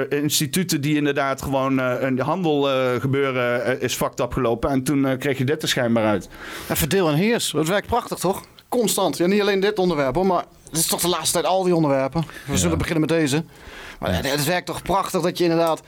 instituten 0.09 0.81
die 0.81 0.95
inderdaad 0.95 1.41
gewoon 1.41 1.77
een 1.77 2.19
handel 2.19 2.61
gebeuren 2.99 3.81
is 3.81 3.95
fucked 3.95 4.19
up 4.19 4.33
gelopen. 4.33 4.69
En 4.69 4.83
toen 4.83 5.17
kreeg 5.17 5.37
je 5.37 5.43
dit 5.43 5.61
er 5.61 5.67
schijnbaar 5.67 6.05
uit. 6.05 6.29
En 6.67 6.77
verdeel 6.77 7.09
en 7.09 7.15
heers. 7.15 7.51
Dat 7.51 7.67
werkt 7.67 7.87
prachtig, 7.87 8.17
toch? 8.17 8.43
Constant. 8.69 9.17
Ja, 9.17 9.25
niet 9.25 9.41
alleen 9.41 9.59
dit 9.59 9.79
onderwerp, 9.79 10.15
hoor, 10.15 10.25
maar 10.25 10.43
het 10.69 10.77
is 10.77 10.87
toch 10.87 11.01
de 11.01 11.07
laatste 11.07 11.33
tijd 11.33 11.45
al 11.45 11.63
die 11.63 11.75
onderwerpen. 11.75 12.21
We 12.45 12.51
ja. 12.51 12.57
zullen 12.57 12.77
beginnen 12.77 13.01
met 13.01 13.09
deze. 13.09 13.43
Maar 13.99 14.11
ja. 14.11 14.29
het 14.29 14.45
werkt 14.45 14.65
toch 14.65 14.81
prachtig 14.81 15.21
dat 15.21 15.37
je 15.37 15.43
inderdaad 15.43 15.81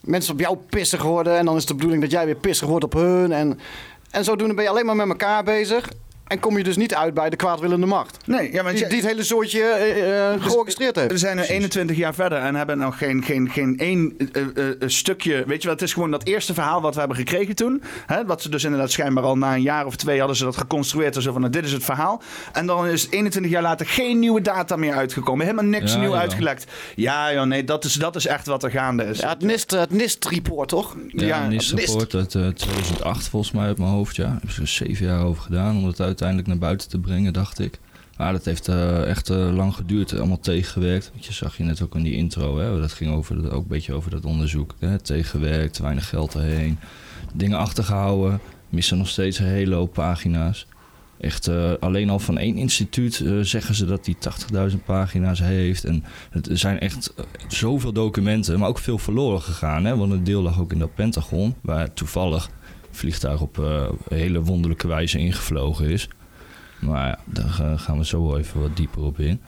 mensen 0.00 0.32
op 0.32 0.40
jou 0.40 0.56
pissig 0.56 1.02
worden. 1.02 1.38
En 1.38 1.44
dan 1.44 1.56
is 1.56 1.66
de 1.66 1.74
bedoeling 1.74 2.02
dat 2.02 2.10
jij 2.10 2.24
weer 2.24 2.36
pissig 2.36 2.68
wordt 2.68 2.84
op 2.84 2.92
hun. 2.92 3.32
En, 3.32 3.60
en 4.10 4.24
zodoende 4.24 4.54
ben 4.54 4.64
je 4.64 4.70
alleen 4.70 4.86
maar 4.86 4.96
met 4.96 5.08
elkaar 5.08 5.44
bezig. 5.44 5.88
En 6.30 6.40
kom 6.40 6.56
je 6.56 6.64
dus 6.64 6.76
niet 6.76 6.94
uit 6.94 7.14
bij 7.14 7.30
de 7.30 7.36
kwaadwillende 7.36 7.86
macht. 7.86 8.16
Nee, 8.26 8.52
ja, 8.52 8.62
maar 8.62 8.72
die, 8.72 8.86
die 8.86 8.96
het 8.96 9.06
hele 9.06 9.22
soortje 9.22 9.60
uh, 10.38 10.46
georchestreerd 10.46 10.96
heeft. 10.96 11.10
We 11.10 11.18
zijn 11.18 11.36
nu 11.36 11.42
21 11.42 11.96
jaar 11.96 12.14
verder 12.14 12.38
en 12.38 12.54
hebben 12.54 12.78
nog 12.78 12.98
geen, 12.98 13.22
geen, 13.22 13.50
geen 13.50 13.78
één 13.78 14.16
uh, 14.54 14.64
stukje. 14.78 15.44
Weet 15.46 15.62
je 15.62 15.68
wel, 15.68 15.76
het 15.76 15.82
is 15.82 15.92
gewoon 15.92 16.10
dat 16.10 16.24
eerste 16.24 16.54
verhaal 16.54 16.80
wat 16.80 16.92
we 16.92 16.98
hebben 16.98 17.16
gekregen 17.16 17.54
toen. 17.54 17.82
Hè, 18.06 18.24
wat 18.24 18.42
ze 18.42 18.48
dus 18.48 18.64
inderdaad 18.64 18.90
schijnbaar 18.90 19.24
al 19.24 19.38
na 19.38 19.54
een 19.54 19.62
jaar 19.62 19.86
of 19.86 19.96
twee 19.96 20.18
hadden 20.18 20.36
ze 20.36 20.44
dat 20.44 20.56
geconstrueerd. 20.56 21.14
Zo 21.14 21.32
van, 21.32 21.40
nou, 21.40 21.52
dit 21.52 21.64
is 21.64 21.72
het 21.72 21.84
verhaal. 21.84 22.22
En 22.52 22.66
dan 22.66 22.86
is 22.86 23.08
21 23.10 23.52
jaar 23.52 23.62
later 23.62 23.86
geen 23.86 24.18
nieuwe 24.18 24.40
data 24.40 24.76
meer 24.76 24.94
uitgekomen. 24.94 25.46
Helemaal 25.46 25.70
niks 25.70 25.92
ja, 25.92 25.98
nieuw 25.98 26.12
ja. 26.12 26.20
uitgelekt. 26.20 26.66
Ja, 26.94 27.32
joh, 27.32 27.46
nee, 27.46 27.64
dat 27.64 27.84
is, 27.84 27.92
dat 27.92 28.16
is 28.16 28.26
echt 28.26 28.46
wat 28.46 28.62
er 28.62 28.70
gaande 28.70 29.04
is. 29.04 29.18
Ja, 29.18 29.28
het 29.28 29.42
NIST, 29.42 29.70
het 29.70 29.90
NIST-report, 29.90 30.68
toch? 30.68 30.96
Ja, 31.08 31.26
ja 31.26 31.40
het 31.40 31.50
NIST-report 31.50 32.14
uit 32.14 32.30
2008 32.30 33.28
volgens 33.28 33.52
mij 33.52 33.66
uit 33.66 33.78
mijn 33.78 33.90
hoofd. 33.90 34.16
Ja, 34.16 34.28
hebben 34.28 34.52
ze 34.52 34.66
zeven 34.66 35.06
jaar 35.06 35.24
over 35.24 35.42
gedaan 35.42 35.76
om 35.76 35.86
het 35.86 36.18
uiteindelijk 36.20 36.48
naar 36.48 36.68
buiten 36.68 36.88
te 36.88 36.98
brengen, 36.98 37.32
dacht 37.32 37.58
ik. 37.58 37.78
Maar 38.16 38.32
dat 38.32 38.44
heeft 38.44 38.68
uh, 38.68 39.08
echt 39.08 39.30
uh, 39.30 39.54
lang 39.54 39.74
geduurd, 39.74 40.18
allemaal 40.18 40.40
tegengewerkt. 40.40 41.12
Je 41.14 41.32
zag 41.32 41.56
je 41.56 41.64
net 41.64 41.82
ook 41.82 41.94
in 41.94 42.02
die 42.02 42.14
intro, 42.14 42.58
hè? 42.58 42.80
dat 42.80 42.92
ging 42.92 43.12
over, 43.12 43.52
ook 43.52 43.62
een 43.62 43.68
beetje 43.68 43.92
over 43.92 44.10
dat 44.10 44.24
onderzoek. 44.24 44.74
Hè? 44.78 44.98
Tegengewerkt, 44.98 45.78
weinig 45.78 46.08
geld 46.08 46.34
erheen, 46.34 46.78
dingen 47.34 47.58
achtergehouden. 47.58 48.40
Missen 48.68 48.98
nog 48.98 49.08
steeds 49.08 49.38
een 49.38 49.46
hele 49.46 49.74
hoop 49.74 49.92
pagina's. 49.92 50.66
Echt 51.20 51.48
uh, 51.48 51.72
alleen 51.80 52.10
al 52.10 52.18
van 52.18 52.38
één 52.38 52.56
instituut 52.56 53.24
zeggen 53.40 53.74
ze 53.74 53.86
dat 53.86 54.04
die 54.04 54.16
80.000 54.70 54.76
pagina's 54.84 55.40
heeft. 55.40 55.84
En 55.84 56.04
het 56.30 56.48
zijn 56.52 56.80
echt 56.80 57.14
zoveel 57.48 57.92
documenten, 57.92 58.58
maar 58.58 58.68
ook 58.68 58.78
veel 58.78 58.98
verloren 58.98 59.42
gegaan. 59.42 59.84
Hè? 59.84 59.96
Want 59.96 60.12
een 60.12 60.24
deel 60.24 60.42
lag 60.42 60.60
ook 60.60 60.72
in 60.72 60.78
dat 60.78 60.94
Pentagon, 60.94 61.54
waar 61.60 61.92
toevallig 61.92 62.50
vliegtuig 62.90 63.40
op 63.40 63.64
hele 64.08 64.42
wonderlijke 64.42 64.88
wijze 64.88 65.18
ingevlogen 65.18 65.86
is. 65.86 66.08
Maar 66.80 67.06
ja, 67.06 67.18
daar 67.24 67.78
gaan 67.78 67.98
we 67.98 68.04
zo 68.06 68.36
even 68.36 68.60
wat 68.60 68.76
dieper 68.76 69.02
op 69.02 69.18
in. 69.18 69.40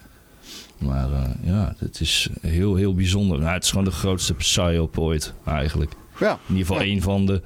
Maar 0.79 1.11
uh, 1.11 1.23
ja, 1.43 1.75
het 1.79 2.01
is 2.01 2.29
heel, 2.41 2.75
heel 2.75 2.95
bijzonder. 2.95 3.39
Nou, 3.39 3.53
het 3.53 3.65
is 3.65 3.71
gewoon 3.71 3.85
de 3.85 3.91
grootste 3.91 4.35
psyop 4.35 4.99
ooit, 4.99 5.35
eigenlijk. 5.45 5.93
Ja. 6.19 6.33
In 6.33 6.55
ieder 6.55 6.67
geval 6.67 6.83
ja. 6.83 6.89
één 6.89 7.03
van 7.03 7.27
de. 7.27 7.43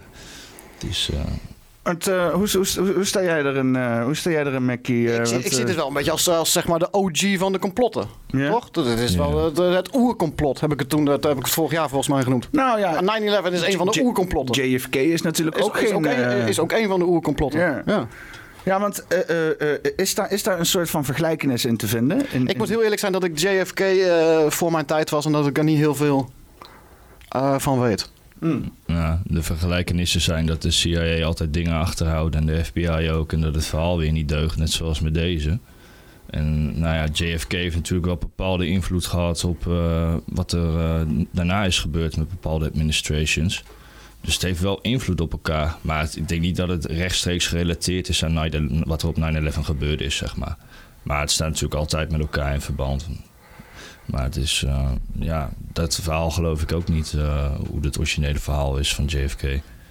Het 0.75 0.91
is... 0.91 1.11
Uh, 1.13 1.21
het, 1.87 2.07
uh, 2.07 2.33
hoe, 2.33 2.49
hoe, 2.53 2.93
hoe, 2.95 3.05
sta 3.05 3.23
jij 3.23 3.45
erin, 3.45 3.75
uh, 3.75 4.05
hoe 4.05 4.15
sta 4.15 4.31
jij 4.31 4.45
erin, 4.45 4.65
Mackie? 4.65 5.15
ik, 5.15 5.27
zie, 5.27 5.39
ik 5.39 5.53
zie 5.53 5.65
het 5.65 5.75
wel 5.75 5.89
een 5.89 5.93
beetje 5.93 6.11
als, 6.11 6.29
als 6.29 6.53
zeg 6.53 6.67
maar 6.67 6.79
de 6.79 6.91
OG 6.91 7.39
van 7.39 7.53
de 7.53 7.59
complotten. 7.59 8.07
Toch? 8.27 8.71
Dat 8.71 8.87
is 8.87 9.17
wel 9.17 9.45
het, 9.45 9.57
het 9.57 9.95
oercomplot, 9.95 10.61
heb 10.61 10.73
ik 10.73 10.79
het 10.79 10.89
toen, 10.89 11.05
dat 11.05 11.25
heb 11.25 11.37
ik 11.37 11.45
het 11.45 11.55
vorig 11.55 11.73
jaar 11.73 11.89
volgens 11.89 12.09
mij 12.09 12.23
genoemd. 12.23 12.49
Nou 12.53 12.79
ja. 12.79 13.01
9-11 13.03 13.53
is 13.53 13.63
een 13.63 13.73
van 13.73 13.87
de 13.87 14.01
oercomplotten. 14.03 14.71
JFK 14.71 14.95
is 14.95 15.23
natuurlijk 15.23 15.57
is, 15.57 15.65
ook 15.65 15.77
is 15.77 15.89
geen... 15.89 15.97
Ook 15.97 16.05
een, 16.05 16.49
is 16.49 16.59
ook 16.59 16.73
een 16.73 16.89
van 16.89 16.99
de 16.99 17.05
oercomplotten. 17.05 17.61
Ja. 17.61 17.83
ja. 17.87 18.09
Ja, 18.67 18.81
want 18.81 19.05
uh, 19.29 19.47
uh, 19.59 19.77
is, 19.97 20.15
daar, 20.15 20.33
is 20.33 20.43
daar 20.43 20.59
een 20.59 20.67
soort 20.67 20.91
van 20.91 21.05
vergelijkenis 21.05 21.65
in 21.65 21.77
te 21.77 21.87
vinden? 21.87 22.19
In, 22.19 22.27
in... 22.33 22.47
Ik 22.47 22.57
moet 22.57 22.69
heel 22.69 22.83
eerlijk 22.83 23.01
zijn 23.01 23.13
dat 23.13 23.25
ik 23.25 23.39
JFK 23.39 23.81
uh, 23.81 24.39
voor 24.49 24.73
mijn 24.73 24.85
tijd 24.85 25.11
was 25.11 25.27
en 25.27 25.33
dat 25.33 25.47
ik 25.47 25.59
er 25.59 25.65
niet 25.65 25.79
heel 25.79 25.95
veel 25.95 26.31
van 27.57 27.81
weet. 27.81 28.11
Mm. 28.47 28.73
Ja, 28.87 29.23
de 29.25 29.43
vergelijkenissen 29.43 30.21
zijn 30.21 30.47
dat 30.47 30.63
de 30.63 30.71
CIA 30.71 31.25
altijd 31.25 31.53
dingen 31.53 31.73
achterhoudt 31.73 32.35
en 32.35 32.47
de 32.47 32.65
FBI 32.65 33.11
ook. 33.11 33.33
En 33.33 33.41
dat 33.41 33.55
het 33.55 33.67
verhaal 33.67 33.99
weer 33.99 34.13
niet 34.13 34.29
deugt, 34.29 34.57
net 34.57 34.71
zoals 34.71 35.01
met 35.01 35.15
deze. 35.15 35.59
En 36.27 36.79
nou 36.81 36.95
ja, 36.95 37.07
JFK 37.13 37.53
heeft 37.53 37.77
natuurlijk 37.77 38.07
wel 38.07 38.17
bepaalde 38.17 38.67
invloed 38.67 39.07
gehad 39.07 39.45
op 39.45 39.65
wat 40.25 40.53
er 40.53 41.07
daarna 41.31 41.65
is 41.65 41.79
gebeurd 41.79 42.17
met 42.17 42.29
bepaalde 42.29 42.67
administrations. 42.67 43.65
Dus 44.21 44.35
het 44.35 44.43
heeft 44.43 44.61
wel 44.61 44.81
invloed 44.81 45.21
op 45.21 45.33
elkaar. 45.33 45.77
Maar 45.81 46.09
ik 46.15 46.29
denk 46.29 46.41
niet 46.41 46.57
dat 46.57 46.69
het 46.69 46.85
rechtstreeks 46.85 47.47
gerelateerd 47.47 48.09
is 48.09 48.25
aan 48.25 48.85
wat 48.85 49.03
er 49.03 49.09
op 49.09 49.17
9-11 49.17 49.21
gebeurd 49.61 50.01
is, 50.01 50.17
zeg 50.17 50.37
maar. 50.37 50.57
Maar 51.03 51.21
het 51.21 51.31
staat 51.31 51.49
natuurlijk 51.49 51.81
altijd 51.81 52.11
met 52.11 52.21
elkaar 52.21 52.55
in 52.55 52.61
verband. 52.61 53.09
Maar 54.07 54.23
het 54.23 54.37
is, 54.37 54.63
uh, 54.67 54.89
ja, 55.13 55.51
dat 55.73 55.95
verhaal 55.95 56.31
geloof 56.31 56.63
ik 56.63 56.73
ook 56.73 56.89
niet, 56.89 57.13
uh, 57.17 57.55
hoe 57.69 57.81
het 57.81 57.99
originele 57.99 58.39
verhaal 58.39 58.79
is 58.79 58.95
van 58.95 59.05
JFK. 59.05 59.43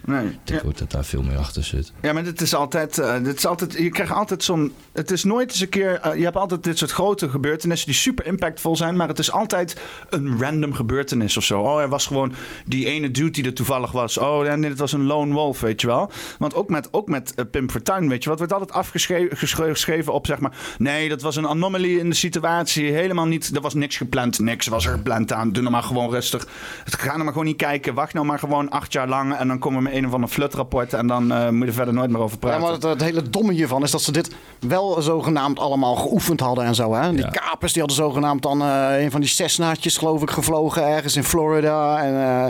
Nee. 0.06 0.38
Ik 0.44 0.62
ook 0.64 0.76
dat 0.76 0.90
daar 0.90 1.04
veel 1.04 1.22
meer 1.22 1.36
achter 1.36 1.64
zit. 1.64 1.92
Ja, 2.02 2.12
maar 2.12 2.24
het 2.24 2.40
is 2.40 2.54
altijd, 2.54 2.98
uh, 2.98 3.14
dit 3.22 3.36
is 3.36 3.46
altijd 3.46 3.72
je 3.72 3.90
krijgt 3.90 4.12
altijd 4.12 4.44
zo'n, 4.44 4.72
het 4.92 5.10
is 5.10 5.24
nooit 5.24 5.50
eens 5.50 5.60
een 5.60 5.68
keer, 5.68 6.00
uh, 6.06 6.14
je 6.14 6.24
hebt 6.24 6.36
altijd 6.36 6.64
dit 6.64 6.78
soort 6.78 6.90
grote 6.90 7.28
gebeurtenissen 7.28 7.86
die 7.86 7.96
super 7.96 8.26
impactvol 8.26 8.76
zijn, 8.76 8.96
maar 8.96 9.08
het 9.08 9.18
is 9.18 9.32
altijd 9.32 9.80
een 10.10 10.40
random 10.40 10.72
gebeurtenis 10.72 11.36
of 11.36 11.44
zo. 11.44 11.60
Oh, 11.60 11.80
er 11.80 11.88
was 11.88 12.06
gewoon 12.06 12.32
die 12.66 12.86
ene 12.86 13.10
dude 13.10 13.30
die 13.30 13.44
er 13.44 13.54
toevallig 13.54 13.92
was. 13.92 14.18
Oh, 14.18 14.46
en 14.46 14.60
dit 14.60 14.78
was 14.78 14.92
een 14.92 15.04
lone 15.04 15.34
wolf, 15.34 15.60
weet 15.60 15.80
je 15.80 15.86
wel. 15.86 16.10
Want 16.38 16.54
ook 16.54 16.68
met, 16.68 16.88
ook 16.90 17.08
met 17.08 17.32
uh, 17.36 17.44
Pim 17.50 17.70
Fortuyn, 17.70 18.08
weet 18.08 18.22
je 18.22 18.28
wat, 18.28 18.38
wordt 18.38 18.52
altijd 18.52 18.72
afgeschreven 18.72 20.12
op, 20.12 20.26
zeg 20.26 20.38
maar, 20.38 20.52
nee, 20.78 21.08
dat 21.08 21.22
was 21.22 21.36
een 21.36 21.48
anomalie 21.48 21.98
in 21.98 22.08
de 22.08 22.16
situatie, 22.16 22.92
helemaal 22.92 23.26
niet, 23.26 23.50
er 23.54 23.60
was 23.60 23.74
niks 23.74 23.96
gepland, 23.96 24.38
niks 24.38 24.66
was 24.66 24.86
er 24.86 24.92
gepland 24.92 25.32
aan, 25.32 25.52
doe 25.52 25.62
nou 25.62 25.74
maar 25.74 25.82
gewoon 25.82 26.10
rustig. 26.10 26.46
Ga 26.84 27.06
nou 27.06 27.18
maar 27.18 27.32
gewoon 27.32 27.46
niet 27.46 27.56
kijken, 27.56 27.94
wacht 27.94 28.14
nou 28.14 28.26
maar 28.26 28.38
gewoon 28.38 28.70
acht 28.70 28.92
jaar 28.92 29.08
lang 29.08 29.34
en 29.34 29.48
dan 29.48 29.58
komen 29.58 29.82
we 29.82 29.90
een 29.96 30.06
of 30.06 30.12
ander 30.12 30.28
flutrapport 30.28 30.92
en 30.92 31.06
dan 31.06 31.32
eh, 31.32 31.48
moet 31.48 31.60
je 31.62 31.66
er 31.66 31.72
verder 31.72 31.94
nooit 31.94 32.10
meer 32.10 32.20
over 32.20 32.38
Ja, 32.40 32.46
praten. 32.46 32.60
maar 32.60 32.72
het, 32.72 32.82
het 32.82 33.02
hele 33.02 33.30
domme 33.30 33.52
hiervan 33.52 33.82
is 33.82 33.90
dat 33.90 34.02
ze 34.02 34.12
dit 34.12 34.30
wel 34.60 35.02
zogenaamd 35.02 35.58
allemaal 35.58 35.94
geoefend 35.94 36.40
hadden 36.40 36.64
en 36.64 36.74
zo. 36.74 36.94
Hè? 36.94 37.12
Die 37.14 37.30
kapers 37.30 37.72
die 37.72 37.82
hadden 37.82 38.04
zogenaamd 38.04 38.42
dan 38.42 38.62
eh, 38.62 39.02
een 39.02 39.10
van 39.10 39.20
die 39.20 39.30
Cessna'tjes 39.30 39.96
geloof 39.96 40.22
ik 40.22 40.30
gevlogen 40.30 40.86
ergens 40.86 41.16
in 41.16 41.24
Florida. 41.24 42.02
En, 42.02 42.14
eh, 42.14 42.44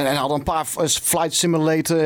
en, 0.00 0.06
en 0.06 0.16
hadden 0.16 0.38
een 0.38 0.44
paar 0.44 0.64
Flight 1.02 1.34
Simulator 1.34 1.98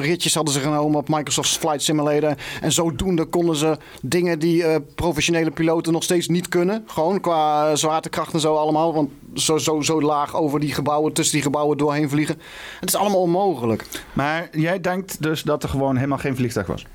ritjes 0.00 0.34
hadden 0.34 0.54
ze 0.54 0.60
genomen 0.60 0.98
op 0.98 1.08
Microsoft's 1.08 1.56
Flight 1.56 1.82
Simulator. 1.82 2.34
En 2.60 2.72
zodoende 2.72 3.24
konden 3.24 3.56
ze 3.56 3.76
dingen 4.02 4.38
die 4.38 4.64
eh, 4.64 4.76
professionele 4.94 5.50
piloten 5.50 5.92
nog 5.92 6.02
steeds 6.02 6.28
niet 6.28 6.48
kunnen. 6.48 6.84
Gewoon 6.86 7.20
qua 7.20 7.76
zwaartekracht 7.76 8.32
en 8.32 8.40
zo 8.40 8.54
allemaal. 8.54 8.94
Want 8.94 9.10
zo, 9.34 9.58
zo, 9.58 9.80
zo 9.80 10.02
laag 10.02 10.36
over 10.36 10.60
die 10.60 10.74
gebouwen, 10.74 11.12
tussen 11.12 11.34
die 11.34 11.42
gebouwen 11.42 11.78
doorheen 11.78 12.08
vliegen. 12.08 12.38
Het 12.80 12.88
is 12.88 12.94
allemaal 12.94 13.20
onmogelijk. 13.20 13.85
Maar 14.12 14.48
jij 14.52 14.80
denkt 14.80 15.22
dus 15.22 15.42
dat 15.42 15.62
er 15.62 15.68
gewoon 15.68 15.96
helemaal 15.96 16.18
geen 16.18 16.36
vliegtuig 16.36 16.66
was? 16.66 16.86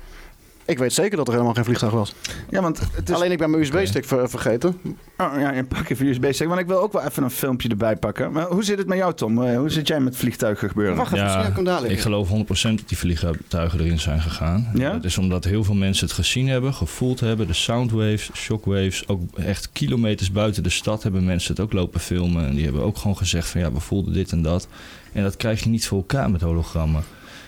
Ik 0.64 0.78
weet 0.78 0.92
zeker 0.92 1.16
dat 1.16 1.26
er 1.26 1.32
helemaal 1.32 1.54
geen 1.54 1.64
vliegtuig 1.64 1.92
was. 1.92 2.14
Ja, 2.50 2.60
want 2.62 2.80
het 2.92 3.08
is... 3.08 3.14
Alleen 3.14 3.30
ik 3.32 3.38
ben 3.38 3.50
mijn 3.50 3.62
USB-stick 3.62 4.04
ver- 4.04 4.30
vergeten. 4.30 4.78
Oh 5.18 5.32
ja, 5.38 5.52
je 5.52 5.64
pak 5.64 5.88
even 5.88 6.06
USB-stick. 6.06 6.48
Want 6.48 6.60
ik 6.60 6.66
wil 6.66 6.80
ook 6.82 6.92
wel 6.92 7.02
even 7.02 7.22
een 7.22 7.30
filmpje 7.30 7.68
erbij 7.68 7.96
pakken. 7.96 8.32
Maar 8.32 8.46
hoe 8.46 8.64
zit 8.64 8.78
het 8.78 8.86
met 8.86 8.98
jou, 8.98 9.14
Tom? 9.14 9.42
Eh, 9.42 9.56
Hoe 9.58 9.70
zit 9.70 9.86
jij 9.88 10.00
met 10.00 10.16
vliegtuigen 10.16 10.68
gebeuren? 10.68 10.96
Ja, 11.18 11.42
ik 11.90 12.00
geloof 12.00 12.28
100% 12.28 12.32
dat 12.78 12.88
die 12.88 12.98
vliegtuigen 12.98 13.80
erin 13.80 13.98
zijn 13.98 14.20
gegaan. 14.20 14.70
Ja? 14.74 14.92
Dat 14.92 15.04
is 15.04 15.18
omdat 15.18 15.44
heel 15.44 15.64
veel 15.64 15.74
mensen 15.74 16.06
het 16.06 16.14
gezien 16.14 16.48
hebben, 16.48 16.74
gevoeld 16.74 17.20
hebben. 17.20 17.46
De 17.46 17.52
soundwaves, 17.52 18.30
shockwaves, 18.34 19.08
ook 19.08 19.38
echt 19.38 19.68
kilometers 19.72 20.32
buiten 20.32 20.62
de 20.62 20.70
stad 20.70 21.02
hebben 21.02 21.24
mensen 21.24 21.50
het 21.54 21.60
ook 21.62 21.72
lopen 21.72 22.00
filmen. 22.00 22.46
En 22.46 22.54
die 22.54 22.64
hebben 22.64 22.82
ook 22.82 22.96
gewoon 22.96 23.16
gezegd 23.16 23.48
van 23.48 23.60
ja, 23.60 23.72
we 23.72 23.80
voelden 23.80 24.12
dit 24.12 24.32
en 24.32 24.42
dat. 24.42 24.68
En 25.12 25.22
dat 25.22 25.36
krijg 25.36 25.62
je 25.62 25.68
niet 25.68 25.86
voor 25.86 25.98
elkaar 25.98 26.30
met 26.30 26.40
hologrammen. 26.40 27.02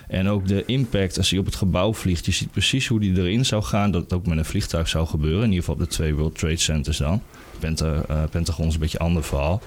En 0.07 0.27
ook 0.27 0.47
de 0.47 0.63
impact 0.65 1.17
als 1.17 1.29
hij 1.29 1.39
op 1.39 1.45
het 1.45 1.55
gebouw 1.55 1.93
vliegt. 1.93 2.25
Je 2.25 2.31
ziet 2.31 2.51
precies 2.51 2.87
hoe 2.87 2.99
die 2.99 3.17
erin 3.17 3.45
zou 3.45 3.63
gaan. 3.63 3.91
Dat 3.91 4.01
het 4.03 4.13
ook 4.13 4.27
met 4.27 4.37
een 4.37 4.45
vliegtuig 4.45 4.87
zou 4.87 5.07
gebeuren. 5.07 5.43
In 5.43 5.49
ieder 5.49 5.59
geval 5.59 5.73
op 5.75 5.79
de 5.81 5.87
twee 5.87 6.15
World 6.15 6.37
Trade 6.37 6.57
Centers 6.57 6.97
dan. 6.97 7.21
Penta, 7.59 8.01
eh, 8.07 8.23
Pentagon 8.31 8.67
is 8.67 8.73
een 8.73 8.79
beetje 8.79 8.99
een 8.99 9.05
ander 9.05 9.23
verhaal. 9.23 9.61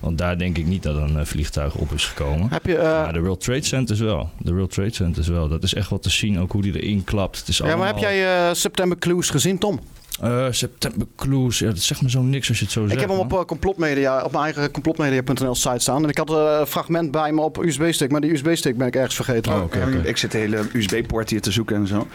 Want 0.00 0.18
daar 0.18 0.38
denk 0.38 0.58
ik 0.58 0.66
niet 0.66 0.82
dat 0.82 0.96
een 0.96 1.18
eh, 1.18 1.24
vliegtuig 1.24 1.74
op 1.74 1.92
is 1.92 2.04
gekomen. 2.04 2.48
Heb 2.50 2.66
je, 2.66 2.76
eh, 2.76 2.82
Maar 3.02 3.12
de 3.12 3.20
World 3.20 3.40
Trade 3.40 3.62
Centers 3.64 4.00
wel. 4.00 4.30
De 4.38 4.52
World 4.52 4.70
Trade 4.70 4.94
Centers 4.94 5.28
wel. 5.28 5.48
Dat 5.48 5.62
is 5.62 5.74
echt 5.74 5.90
wat 5.90 6.02
te 6.02 6.10
zien. 6.10 6.38
Ook 6.40 6.52
hoe 6.52 6.62
die 6.62 6.80
erin 6.82 7.04
klapt. 7.04 7.38
Het 7.38 7.48
is 7.48 7.56
Ja, 7.58 7.64
maar 7.64 7.86
heb 7.86 7.96
allemaal- 7.96 8.12
jij 8.14 8.54
September 8.54 8.98
Clues 8.98 9.30
gezien, 9.30 9.58
Tom? 9.58 9.80
Eh, 10.20 10.46
September 10.50 11.06
Clues. 11.16 11.58
Ja, 11.58 11.66
dat 11.66 11.78
zegt 11.78 12.02
me 12.02 12.10
zo 12.10 12.22
niks 12.22 12.48
als 12.48 12.58
je 12.58 12.64
het 12.64 12.72
zo 12.72 12.80
zegt. 12.80 12.92
ik 12.92 13.00
heb 13.00 13.08
hem 13.08 13.18
op 13.18 13.30
man. 13.30 13.38
eh, 13.40 13.44
complotmedia, 13.44 14.22
op 14.24 14.32
mijn 14.32 14.44
eigen 14.44 14.70
complotmedia.nl 14.70 15.54
site 15.54 15.78
staan. 15.78 16.02
En 16.02 16.08
ik 16.08 16.18
had 16.18 16.30
eh, 16.30 16.56
een 16.60 16.66
fragment 16.66 17.10
bij 17.10 17.32
me 17.32 17.40
op 17.40 17.62
USB-stick, 17.64 18.10
maar 18.10 18.20
die 18.20 18.32
USB-stick 18.32 18.76
ben 18.76 18.86
ik 18.86 18.94
ergens 18.96 19.14
vergeten. 19.14 19.52
Oh, 19.54 19.64
Ik 20.02 20.16
zit 20.16 20.30
de 20.32 20.38
hele 20.38 20.62
USB-poort 20.72 21.30
hier 21.30 21.40
te 21.40 21.50
zoeken 21.52 21.76
en 21.76 21.86
zo. 21.86 22.06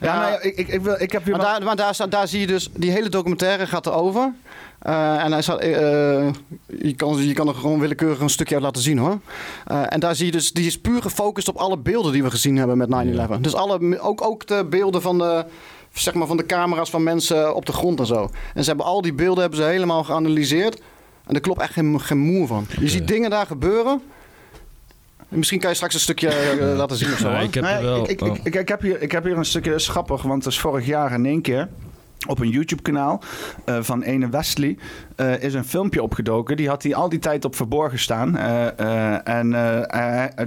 Ja, 0.00 0.20
nou 0.20 0.40
ik, 0.42 0.56
ik, 0.56 0.68
ik, 0.68 0.80
wil, 0.80 0.94
ik 0.98 1.12
heb 1.12 1.24
hier 1.24 1.36
Maar, 1.36 1.44
daar, 1.46 1.62
maar 1.62 1.76
daar, 1.76 1.94
staat- 1.94 2.10
daar 2.10 2.28
zie 2.28 2.40
je 2.40 2.46
dus, 2.46 2.68
die 2.74 2.90
hele 2.90 3.08
documentaire 3.08 3.66
gaat 3.66 3.86
erover. 3.86 4.32
Eh 4.78 5.24
en 5.24 5.32
hij 5.32 5.42
staat, 5.42 5.60
eh, 5.60 5.68
je, 6.66 6.94
kan, 6.96 7.16
je 7.26 7.32
kan 7.32 7.48
er 7.48 7.54
gewoon 7.54 7.80
willekeurig 7.80 8.20
een 8.20 8.28
stukje 8.30 8.54
uit 8.54 8.64
laten 8.64 8.82
zien 8.82 8.98
hoor. 8.98 9.18
Eh, 9.66 9.82
en 9.88 10.00
daar 10.00 10.14
zie 10.14 10.26
je 10.26 10.32
dus, 10.32 10.52
die 10.52 10.66
is 10.66 10.78
puur 10.80 11.02
gefocust 11.02 11.48
op 11.48 11.56
alle 11.56 11.78
beelden 11.78 12.12
die 12.12 12.22
we 12.22 12.30
gezien 12.30 12.56
hebben 12.56 12.76
met 12.78 12.88
9-11. 12.88 13.40
Dus 13.40 13.54
alle, 13.54 14.00
ook, 14.00 14.24
ook 14.26 14.46
de 14.46 14.66
beelden 14.70 15.02
van 15.02 15.18
de, 15.18 15.44
zeg 15.98 16.14
maar 16.14 16.26
van 16.26 16.36
de 16.36 16.46
camera's 16.46 16.90
van 16.90 17.02
mensen 17.02 17.54
op 17.54 17.66
de 17.66 17.72
grond 17.72 17.98
en 18.00 18.06
zo. 18.06 18.28
En 18.54 18.62
ze 18.62 18.68
hebben 18.68 18.86
al 18.86 19.02
die 19.02 19.12
beelden 19.14 19.40
hebben 19.40 19.58
ze 19.58 19.64
helemaal 19.64 20.04
geanalyseerd. 20.04 20.82
En 21.26 21.34
er 21.34 21.40
klopt 21.40 21.60
echt 21.60 21.72
geen, 21.72 22.00
geen 22.00 22.18
moer 22.18 22.46
van. 22.46 22.66
Je 22.80 22.88
ziet 22.88 23.08
dingen 23.08 23.30
daar 23.30 23.46
gebeuren. 23.46 24.02
Misschien 25.28 25.60
kan 25.60 25.68
je 25.70 25.76
straks 25.76 25.94
een 25.94 26.00
stukje 26.00 26.28
eh, 26.28 26.76
laten 26.76 26.96
zien 26.96 27.12
of 27.12 27.18
zo. 27.18 27.30
Ja, 27.30 27.38
ik 27.38 27.54
heb 27.54 27.64
Nee, 27.64 27.72
er 27.72 27.82
wel... 27.82 28.02
ik, 28.02 28.10
ik, 28.10 28.20
ik, 28.20 28.38
ik, 28.42 28.54
ik 28.54 28.68
heb 28.68 28.80
hier, 28.80 29.02
ik 29.02 29.12
heb 29.12 29.24
hier 29.24 29.36
een 29.36 29.44
stukje, 29.44 29.70
dat 29.70 29.80
is 29.80 29.88
grappig, 29.88 30.22
want 30.22 30.44
dat 30.44 30.52
is 30.52 30.60
vorig 30.60 30.86
jaar 30.86 31.12
in 31.12 31.26
één 31.26 31.40
keer 31.40 31.68
op 32.26 32.38
een 32.38 32.48
YouTube-kanaal 32.48 33.22
eh, 33.64 33.78
van 33.80 34.02
ene 34.02 34.28
Wesley 34.28 34.76
eh, 35.16 35.42
is 35.42 35.54
een 35.54 35.64
filmpje 35.64 36.02
opgedoken. 36.02 36.56
Die 36.56 36.68
had 36.68 36.82
hij 36.82 36.94
al 36.94 37.08
die 37.08 37.18
tijd 37.18 37.44
op 37.44 37.56
verborgen 37.56 37.98
staan. 37.98 38.36
Eh, 38.36 39.28
en 39.28 39.52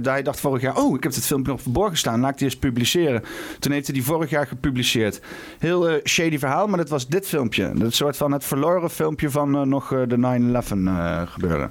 hij 0.02 0.22
dacht 0.22 0.40
vorig 0.40 0.62
jaar, 0.62 0.76
oh, 0.76 0.96
ik 0.96 1.02
heb 1.02 1.12
dit 1.12 1.26
filmpje 1.26 1.52
nog 1.52 1.62
verborgen 1.62 1.98
staan. 1.98 2.20
Laat 2.20 2.30
ik 2.30 2.38
die 2.38 2.46
eens 2.46 2.58
publiceren. 2.58 3.22
Toen 3.58 3.72
heeft 3.72 3.86
hij 3.86 3.94
die 3.94 4.04
vorig 4.04 4.30
jaar 4.30 4.46
gepubliceerd. 4.46 5.20
Heel 5.58 6.00
shady 6.04 6.38
verhaal, 6.38 6.66
maar 6.66 6.78
dat 6.78 6.88
was 6.88 7.08
dit 7.08 7.26
filmpje. 7.26 7.72
Dat 7.74 7.94
soort 7.94 8.16
van 8.16 8.32
het 8.32 8.44
verloren 8.44 8.90
filmpje 8.90 9.30
van 9.30 9.68
nog 9.68 9.88
de 9.88 10.16
9-11 10.16 10.86
eh, 10.86 11.22
gebeuren. 11.26 11.70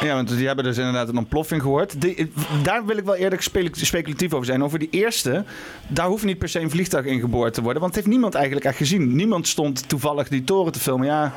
Ja, 0.00 0.14
want 0.14 0.28
die 0.28 0.39
hebben 0.56 0.64
dus 0.64 0.78
inderdaad 0.78 1.08
een 1.08 1.18
ontploffing 1.18 1.62
gehoord. 1.62 2.00
Die, 2.00 2.32
daar 2.62 2.84
wil 2.86 2.96
ik 2.96 3.04
wel 3.04 3.14
eerlijk 3.14 3.42
speculatief 3.72 4.32
over 4.32 4.46
zijn. 4.46 4.64
Over 4.64 4.78
die 4.78 4.88
eerste, 4.90 5.44
daar 5.88 6.06
hoeft 6.06 6.24
niet 6.24 6.38
per 6.38 6.48
se 6.48 6.60
een 6.60 6.70
vliegtuig 6.70 7.04
in 7.04 7.20
geboord 7.20 7.54
te 7.54 7.62
worden. 7.62 7.80
Want 7.82 7.94
het 7.94 8.02
heeft 8.04 8.14
niemand 8.14 8.34
eigenlijk 8.34 8.66
echt 8.66 8.76
gezien. 8.76 9.14
Niemand 9.16 9.48
stond 9.48 9.88
toevallig 9.88 10.28
die 10.28 10.44
toren 10.44 10.72
te 10.72 10.80
filmen. 10.80 11.06
Ja, 11.06 11.32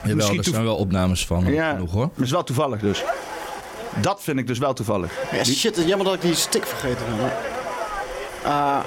Jawel, 0.00 0.14
misschien 0.16 0.36
er 0.38 0.42
toev- 0.44 0.54
zijn 0.54 0.66
wel 0.66 0.76
opnames 0.76 1.26
van 1.26 1.52
Ja, 1.52 1.70
genoeg 1.70 1.92
hoor. 1.92 2.00
maar 2.06 2.10
het 2.16 2.24
is 2.24 2.30
wel 2.30 2.44
toevallig 2.44 2.80
dus. 2.80 3.02
Dat 4.00 4.22
vind 4.22 4.38
ik 4.38 4.46
dus 4.46 4.58
wel 4.58 4.72
toevallig. 4.72 5.12
Ja, 5.32 5.44
shit, 5.44 5.62
het 5.62 5.76
is 5.76 5.84
jammer 5.84 6.06
dat 6.06 6.14
ik 6.14 6.20
die 6.20 6.34
stick 6.34 6.66
vergeten 6.66 7.06
ben. 7.06 7.16
maar- 7.16 7.36
Eh, 8.44 8.78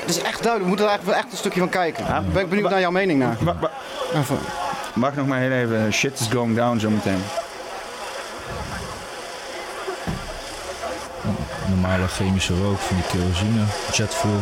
het 0.00 0.08
is 0.08 0.22
echt 0.22 0.42
duidelijk, 0.42 0.62
we 0.62 0.66
moeten 0.68 0.84
er 0.84 0.90
eigenlijk 0.90 1.04
wel 1.04 1.14
echt 1.24 1.32
een 1.32 1.38
stukje 1.38 1.60
van 1.60 1.68
kijken. 1.68 2.04
ben 2.32 2.42
ik 2.42 2.48
benieuwd 2.48 2.70
naar 2.70 2.80
jouw 2.80 2.90
mening 2.90 3.18
naar. 3.18 3.36
Even. 4.14 4.38
Wacht 4.94 5.16
nog 5.16 5.26
maar 5.26 5.38
heel 5.40 5.50
even. 5.50 5.92
Shit 5.92 6.20
is 6.20 6.26
going 6.32 6.56
down 6.56 6.78
zometeen. 6.78 7.18
Normale 11.68 12.06
chemische 12.08 12.54
rook 12.54 12.78
van 12.78 12.96
die 12.96 13.04
kerosine, 13.06 13.64
jetfuel. 13.92 14.40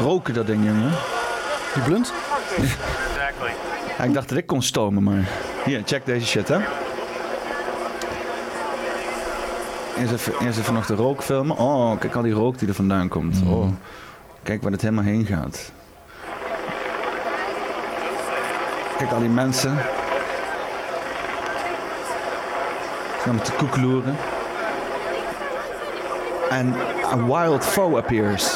Roken 0.00 0.34
dat 0.34 0.46
ding, 0.46 0.64
jongen. 0.64 0.92
Die 1.74 1.82
blunt? 1.82 2.12
Ja, 3.98 4.04
ik 4.04 4.14
dacht 4.14 4.28
dat 4.28 4.38
ik 4.38 4.46
kon 4.46 4.62
stomen, 4.62 5.02
maar... 5.02 5.54
Hier, 5.66 5.82
check 5.84 6.04
deze 6.04 6.26
shit, 6.26 6.48
hè. 6.48 6.58
Eerst 9.98 10.12
even, 10.12 10.32
eerst 10.40 10.58
even 10.58 10.74
nog 10.74 10.86
de 10.86 10.94
rook 10.94 11.22
filmen. 11.22 11.56
Oh, 11.56 11.98
kijk 11.98 12.14
al 12.14 12.22
die 12.22 12.32
rook 12.32 12.58
die 12.58 12.68
er 12.68 12.74
vandaan 12.74 13.08
komt. 13.08 13.42
Oh, 13.46 13.68
kijk 14.42 14.62
waar 14.62 14.72
het 14.72 14.80
helemaal 14.80 15.04
heen 15.04 15.26
gaat. 15.26 15.72
Kijk 18.98 19.10
al 19.10 19.18
die 19.18 19.28
mensen. 19.28 19.76
Ze 23.16 23.22
gaan 23.22 23.40
te 23.40 23.52
koekeloeren. 23.52 24.16
En 26.50 26.74
a 27.04 27.24
wild 27.24 27.64
foe 27.64 27.96
appears. 27.96 28.54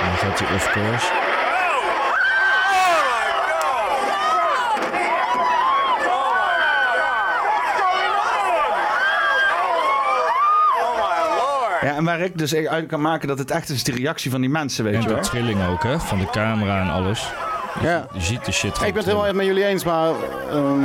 En 0.00 0.04
dan 0.04 0.16
gaat 0.16 0.38
hij 0.38 0.54
off 0.54 0.72
course. 0.72 1.26
Ja, 11.80 11.87
en 11.98 12.04
waar 12.04 12.20
ik 12.20 12.38
dus 12.38 12.54
uit 12.54 12.86
kan 12.86 13.00
maken 13.00 13.28
dat 13.28 13.38
het 13.38 13.50
echt 13.50 13.68
is 13.68 13.84
die 13.84 13.94
reactie 13.94 14.30
van 14.30 14.40
die 14.40 14.50
mensen, 14.50 14.84
weet 14.84 14.94
En 14.94 15.00
je 15.00 15.06
de 15.06 15.14
wel. 15.14 15.22
trilling 15.22 15.66
ook 15.68 15.82
hè, 15.82 16.00
van 16.00 16.18
de 16.18 16.30
camera 16.30 16.80
en 16.80 16.90
alles. 16.90 17.32
Ja. 17.82 18.06
Je 18.12 18.20
ziet 18.20 18.44
de 18.44 18.52
shit 18.52 18.74
Ik 18.74 18.80
ben 18.80 18.94
het 18.94 19.04
helemaal 19.04 19.32
met 19.32 19.46
jullie 19.46 19.64
eens, 19.64 19.84
maar... 19.84 20.10
ehm, 20.50 20.80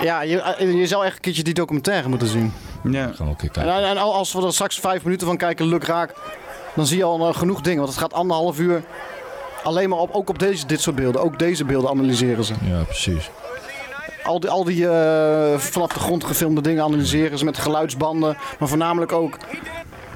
ja, 0.00 0.22
je, 0.22 0.66
je 0.76 0.86
zou 0.86 1.04
echt 1.04 1.14
een 1.14 1.20
keertje 1.20 1.42
die 1.42 1.54
documentaire 1.54 2.08
moeten 2.08 2.28
zien. 2.28 2.52
Ja. 2.82 3.10
Gaan 3.14 3.28
we 3.28 3.36
kijken. 3.36 3.62
En, 3.62 3.84
en 3.84 3.96
als 3.96 4.32
we 4.32 4.44
er 4.46 4.52
straks 4.52 4.80
vijf 4.80 5.04
minuten 5.04 5.26
van 5.26 5.36
kijken, 5.36 5.66
luk 5.66 5.84
raak, 5.84 6.14
dan 6.74 6.86
zie 6.86 6.96
je 6.96 7.04
al 7.04 7.28
eh, 7.28 7.34
genoeg 7.34 7.60
dingen. 7.60 7.78
Want 7.78 7.90
het 7.90 8.00
gaat 8.00 8.12
anderhalf 8.12 8.58
uur 8.58 8.82
alleen 9.62 9.88
maar 9.88 9.98
op, 9.98 10.10
ook 10.12 10.28
op 10.28 10.38
deze, 10.38 10.66
dit 10.66 10.80
soort 10.80 10.96
beelden. 10.96 11.22
Ook 11.22 11.38
deze 11.38 11.64
beelden 11.64 11.90
analyseren 11.90 12.44
ze. 12.44 12.54
Ja, 12.64 12.82
precies. 12.82 13.30
Al 14.24 14.40
die, 14.40 14.50
al 14.50 14.64
die 14.64 14.88
eh, 14.88 15.58
vanaf 15.58 15.92
de 15.92 15.98
grond 15.98 16.24
gefilmde 16.24 16.60
dingen 16.60 16.84
analyseren 16.84 17.38
ze 17.38 17.44
met 17.44 17.58
geluidsbanden. 17.58 18.36
Maar 18.58 18.68
voornamelijk 18.68 19.12
ook 19.12 19.36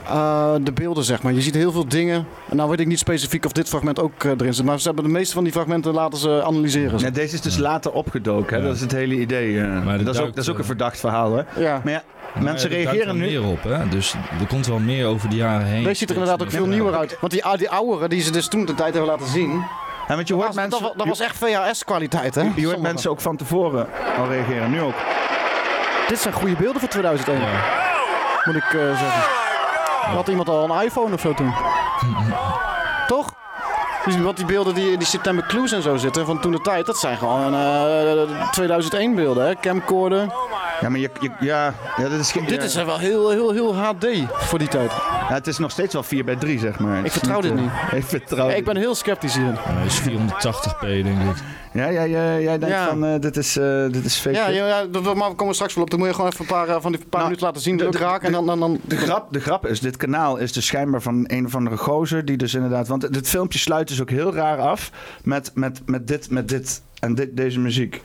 eh, 0.09 0.55
de 0.63 0.73
beelden, 0.73 1.05
zeg 1.05 1.23
maar. 1.23 1.33
Je 1.33 1.41
ziet 1.41 1.55
heel 1.55 1.73
veel 1.73 1.89
dingen. 1.89 2.27
En 2.51 2.57
nou 2.57 2.71
weet 2.71 2.81
ik 2.81 2.87
niet 2.87 2.99
specifiek 2.99 3.45
of 3.45 3.53
dit 3.53 3.69
fragment 3.69 4.01
ook 4.01 4.25
eh, 4.25 4.31
erin 4.31 4.55
zit. 4.55 4.65
Maar 4.65 4.81
ze 4.81 4.87
hebben 4.87 5.05
de 5.05 5.11
meeste 5.11 5.35
van 5.35 5.45
die 5.45 5.53
fragmenten 5.53 5.93
laten 5.95 6.19
ze 6.19 6.43
analyseren. 6.45 6.99
Ja, 6.99 7.11
deze 7.11 7.35
is 7.35 7.41
dus 7.41 7.57
later 7.59 7.93
opgedoken, 7.93 8.57
hè? 8.57 8.63
dat 8.63 8.75
is 8.75 8.81
het 8.81 8.93
hele 8.93 9.15
idee. 9.15 9.61
Maar 9.63 10.05
dat, 10.05 10.15
is 10.15 10.21
ook, 10.21 10.35
dat 10.35 10.45
is 10.45 10.51
ook 10.51 10.59
een 10.59 10.65
verdacht 10.65 11.01
verhaal, 11.01 11.37
hè? 11.37 11.43
Ja. 11.61 11.81
Maar 11.85 11.93
ja, 11.93 12.03
Maar 12.35 12.43
mensen 12.43 12.71
er 12.71 12.77
reageren 12.77 13.17
nu... 13.17 13.25
meer 13.27 13.45
op, 13.45 13.63
hè? 13.63 13.89
Dus 13.89 14.15
er 14.41 14.47
komt 14.47 14.67
wel 14.67 14.79
meer 14.79 15.07
over 15.07 15.29
de 15.31 15.37
jaren 15.37 15.67
heen. 15.67 15.83
Deze 15.85 15.95
ziet 15.95 16.11
er 16.11 16.17
inderdaad 16.17 16.43
ook 16.43 16.51
veel 16.51 16.67
nieuwer 16.67 16.95
uit. 16.95 17.17
Want 17.21 17.33
die, 17.33 17.45
ou- 17.45 17.57
die 17.59 17.71
oudere 17.71 18.09
die 18.09 18.21
ze 18.23 18.31
dus 18.31 18.49
toen 18.49 18.65
de 18.65 18.75
tijd 18.75 18.95
hebben 18.95 19.11
laten 19.11 19.29
zien. 19.29 19.63
Ja, 20.09 20.15
want 20.15 20.29
je 20.29 20.35
hoort 20.35 20.47
dat, 20.47 20.55
mensen, 20.55 20.71
dat, 20.71 20.81
was- 20.81 20.97
dat 20.97 21.07
was 21.07 21.21
echt 21.21 21.37
VHS-kwaliteit, 21.37 22.35
hè? 22.35 22.41
je 22.41 22.47
hoort 22.47 22.57
Sommige. 22.61 22.81
mensen 22.81 23.11
ook 23.11 23.21
van 23.21 23.37
tevoren 23.37 23.87
al 24.19 24.27
reageren, 24.29 24.71
nu 24.71 24.81
ook. 24.81 24.95
Dit 26.09 26.19
zijn 26.19 26.35
goede 26.35 26.55
beelden 26.57 26.81
voor 26.81 26.89
2001. 26.89 27.41
Moet 28.45 28.55
ik 28.57 28.63
eh, 28.75 28.99
zeggen. 28.99 29.23
Had 30.15 30.29
iemand 30.29 30.49
al 30.49 30.71
een 30.71 30.83
iPhone 30.85 31.15
of 31.15 31.21
zo 31.21 31.35
toen? 31.35 31.53
Toch? 33.07 33.33
Dus 34.05 34.19
wat 34.21 34.37
die 34.37 34.45
beelden 34.47 34.75
die 34.75 34.93
in 34.93 34.99
die 34.99 35.07
September 35.09 35.47
Clues 35.47 35.73
en 35.73 35.83
zo 35.83 35.97
zitten 35.97 36.27
van 36.27 36.41
toen 36.41 36.53
de 36.53 36.61
tijd, 36.61 36.87
dat 36.87 36.99
zijn 36.99 37.17
gewoon 37.17 37.55
eh 37.55 38.49
2001 38.51 39.15
beelden, 39.15 39.47
hè? 39.47 39.55
Camcorder. 39.61 40.27
Ja, 40.81 40.89
maar 40.89 41.01
je, 41.01 41.11
je- 41.21 41.31
ja, 41.41 41.75
ja, 41.97 42.09
dit 42.09 42.21
is, 42.21 42.33
geen- 42.33 42.45
Dit 42.45 42.55
ja. 42.57 42.63
is 42.63 42.75
wel 42.75 42.99
heel, 42.99 43.31
heel, 43.31 43.53
heel 43.53 43.77
HD 43.77 44.07
voor 44.33 44.59
die 44.59 44.69
tijd. 44.69 44.91
Ja, 45.29 45.35
het 45.35 45.47
is 45.47 45.59
nog 45.59 45.71
steeds 45.71 45.93
wel 45.93 46.03
4 46.03 46.25
bij 46.25 46.37
3, 46.37 46.59
zeg 46.59 46.79
maar. 46.79 46.97
Het 46.97 47.01
Ik 47.01 47.07
is 47.07 47.13
vertrouw 47.13 47.41
dit 47.41 47.51
eh, 47.53 47.57
niet. 47.59 47.71
Ik 48.03 48.05
vertrouw 48.05 48.49
Ik 48.49 48.65
ben 48.65 48.77
heel 48.77 48.95
sceptisch 48.95 49.35
hier. 49.35 49.45
Ja, 49.45 49.61
hij 49.65 49.87
is 49.87 50.01
480p, 50.01 50.81
denk 50.81 51.07
ik. 51.23 51.37
Ja, 51.73 51.89
ja, 51.89 52.03
ja, 52.03 52.39
jij 52.39 52.59
denkt 52.59 52.75
Ja. 52.75 52.87
van, 52.89 53.05
eh, 53.05 53.21
dit, 53.21 53.37
is, 53.37 53.57
eh, 53.57 53.85
dit 53.91 54.05
is 54.05 54.17
fake. 54.17 54.37
Ja, 54.37 54.49
ja, 54.49 54.67
ja, 54.67 54.85
dat- 54.85 55.15
maar 55.15 55.29
we 55.31 55.35
komen 55.35 55.55
straks 55.55 55.75
wel 55.75 55.85
op. 55.85 55.91
Dan 55.91 55.99
moet 55.99 56.09
je 56.09 56.15
gewoon 56.15 56.31
even 56.31 56.41
een 56.45 56.51
paar 56.51 56.69
eh, 56.69 56.77
van 56.81 56.93
die 56.93 57.01
paar 57.01 57.09
Nou, 57.11 57.23
minuten 57.25 57.47
laten 57.47 57.63
zien. 57.63 57.77
de- 57.77 57.85
De, 57.85 57.91
de- 57.91 57.99
raak 57.99 58.23
en 58.23 58.33
dan, 58.33 58.47
dan, 58.47 58.61
dan 58.61 58.81
De 58.83 58.97
grap, 58.97 59.33
de 59.33 59.41
grap 59.41 59.67
is, 59.67 59.81
dit 59.81 59.97
kanaal 59.97 60.37
is 60.37 60.53
dus 60.53 60.67
schijnbaar 60.67 61.03
van 61.03 61.25
een 61.27 61.47
of 61.47 61.55
andere 61.55 61.77
gozer 61.77 62.25
die 62.25 62.37
dus 62.37 62.55
inderdaad... 62.55 62.89
Want 62.89 63.13
dit 63.13 63.29
filmpje 63.29 63.59
sluit 63.59 63.89
dus 63.89 64.01
ook 64.01 64.11
heel 64.11 64.35
raar 64.35 64.59
af 64.59 64.91
met, 65.23 65.51
met, 65.55 65.81
met 65.87 66.09
dit, 66.09 66.31
met 66.31 66.49
dit 66.49 66.83
en 67.01 67.15
dit, 67.15 67.37
deze 67.37 67.61
muziek. 67.61 68.03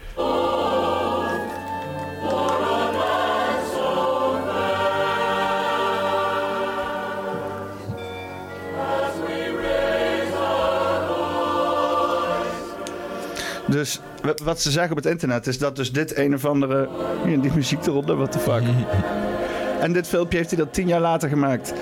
Dus 13.71 13.99
wa- 14.21 14.33
wat 14.43 14.61
ze 14.61 14.71
zeggen 14.71 14.91
op 14.91 14.97
het 14.97 15.05
internet 15.05 15.47
is 15.47 15.57
dat 15.57 15.75
dus 15.75 15.91
dit 15.91 16.17
een 16.17 16.33
of 16.33 16.45
andere... 16.45 16.89
Die 17.25 17.51
muziek 17.55 17.85
eronder, 17.85 18.15
what 18.15 18.31
the 18.31 18.39
fuck. 18.39 18.61
En 19.81 19.93
dit 19.93 20.07
filmpje 20.07 20.37
heeft 20.37 20.49
hij 20.49 20.59
dan 20.59 20.69
tien 20.69 20.87
jaar 20.87 21.01
later 21.01 21.29
gemaakt. 21.29 21.73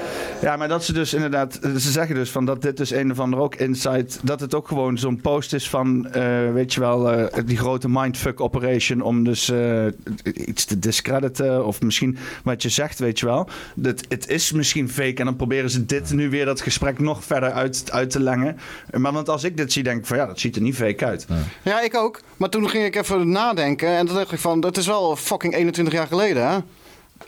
Ja, 0.41 0.55
maar 0.55 0.67
dat 0.67 0.83
ze 0.83 0.93
dus 0.93 1.13
inderdaad... 1.13 1.59
Ze 1.61 1.91
zeggen 1.91 2.15
dus 2.15 2.29
van 2.29 2.45
dat 2.45 2.61
dit 2.61 2.77
dus 2.77 2.91
een 2.91 3.11
of 3.11 3.19
ander 3.19 3.39
ook 3.39 3.55
insight... 3.55 4.19
Dat 4.23 4.39
het 4.39 4.55
ook 4.55 4.67
gewoon 4.67 4.97
zo'n 4.97 5.21
post 5.21 5.53
is 5.53 5.69
van... 5.69 6.11
eh, 6.11 6.51
weet 6.53 6.73
je 6.73 6.79
wel, 6.79 7.11
eh, 7.11 7.43
die 7.45 7.57
grote 7.57 7.89
mindfuck 7.89 8.41
operation... 8.41 9.01
om 9.01 9.23
dus 9.23 9.49
eh, 9.49 9.85
iets 10.33 10.65
te 10.65 10.79
discrediten. 10.79 11.65
Of 11.65 11.81
misschien 11.81 12.17
wat 12.43 12.61
je 12.61 12.69
zegt, 12.69 12.99
weet 12.99 13.19
je 13.19 13.25
wel. 13.25 13.49
Dat, 13.75 14.03
het 14.07 14.27
is 14.29 14.51
misschien 14.51 14.89
fake. 14.89 15.15
En 15.15 15.25
dan 15.25 15.35
proberen 15.35 15.69
ze 15.69 15.85
dit 15.85 16.11
nu 16.11 16.29
weer 16.29 16.45
dat 16.45 16.61
gesprek 16.61 16.99
nog 16.99 17.23
verder 17.23 17.51
uit, 17.51 17.91
uit 17.91 18.09
te 18.09 18.19
lengen. 18.19 18.57
Maar 18.91 19.11
want 19.11 19.29
als 19.29 19.43
ik 19.43 19.57
dit 19.57 19.71
zie, 19.71 19.83
denk 19.83 19.99
ik 19.99 20.05
van... 20.05 20.17
Ja, 20.17 20.25
dat 20.25 20.39
ziet 20.39 20.55
er 20.55 20.61
niet 20.61 20.75
fake 20.75 21.05
uit. 21.05 21.27
Ja, 21.61 21.81
ik 21.81 21.95
ook. 21.95 22.21
Maar 22.37 22.49
toen 22.49 22.69
ging 22.69 22.85
ik 22.85 22.95
even 22.95 23.31
nadenken. 23.31 23.89
En 23.89 24.05
toen 24.05 24.15
dacht 24.15 24.31
ik 24.31 24.39
van, 24.39 24.59
dat 24.59 24.77
is 24.77 24.87
wel 24.87 25.15
fucking 25.15 25.55
21 25.55 25.93
jaar 25.93 26.07
geleden, 26.07 26.49
hè? 26.49 26.57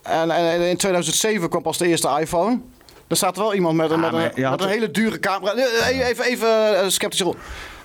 En, 0.03 0.31
en 0.31 0.61
in 0.61 0.77
2007 0.77 1.49
kwam 1.49 1.61
pas 1.61 1.77
de 1.77 1.87
eerste 1.87 2.17
iPhone. 2.19 2.59
Er 3.07 3.15
staat 3.17 3.37
wel 3.37 3.53
iemand 3.53 3.75
met, 3.77 3.91
een- 3.91 3.99
met, 3.99 4.11
had 4.11 4.21
met 4.21 4.37
een 4.37 4.51
het- 4.51 4.65
hele 4.65 4.91
dure 4.91 5.19
camera. 5.19 5.53
Eh, 5.53 6.07
Even, 6.09 6.25
even 6.25 6.79
eh, 6.81 6.87
sceptische 6.87 7.23
rol. 7.23 7.35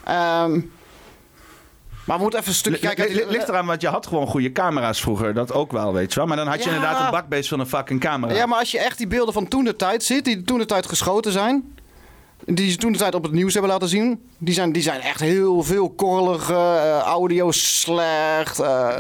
Ehm, 0.05 0.61
maar 2.05 2.17
we 2.17 2.23
moeten 2.23 2.39
even 2.41 2.51
een 2.51 2.59
stukje 2.59 2.79
kijken. 2.95 3.15
li- 3.15 3.25
ligt 3.29 3.49
eraan, 3.49 3.67
want 3.67 3.81
je 3.81 3.89
had 3.89 4.07
gewoon 4.07 4.27
goede 4.27 4.53
camera's 4.53 5.01
vroeger. 5.01 5.35
Dat 5.35 5.53
ook 5.53 5.73
wel, 5.73 5.93
weet 5.93 6.13
je 6.13 6.19
wel. 6.19 6.29
Maar 6.29 6.37
dan 6.37 6.47
had 6.47 6.63
je 6.63 6.69
Ja. 6.71 6.75
inderdaad 6.75 7.05
een 7.05 7.11
bakbeest 7.11 7.49
van 7.49 7.61
een 7.61 7.67
fucking 7.67 8.01
camera. 8.01 8.35
Ja, 8.35 8.47
maar 8.47 8.59
als 8.59 8.71
je 8.71 8.79
echt 8.79 8.99
die 8.99 9.07
beelden 9.07 9.35
van 9.35 9.49
toen 9.49 9.65
de 9.65 9.77
tijd 9.77 10.05
ziet, 10.05 10.25
die 10.25 10.43
toen 10.43 10.59
de 10.59 10.67
tijd 10.67 10.87
geschoten 10.87 11.33
zijn. 11.33 11.75
Die 12.45 12.71
ze 12.71 12.77
toen 12.77 12.93
de 12.93 12.99
tijd 12.99 13.15
op 13.15 13.23
het 13.23 13.33
nieuws 13.33 13.53
hebben 13.53 13.71
laten 13.71 13.89
zien. 13.89 14.29
Die 14.39 14.55
zijn, 14.55 14.73
die 14.73 14.83
zijn 14.83 15.01
echt 15.01 15.21
heel 15.21 15.63
veel 15.63 15.91
korrelig. 15.91 16.51
eh, 16.51 16.99
audio 16.99 17.51
slecht. 17.51 18.59
eh, 18.61 18.95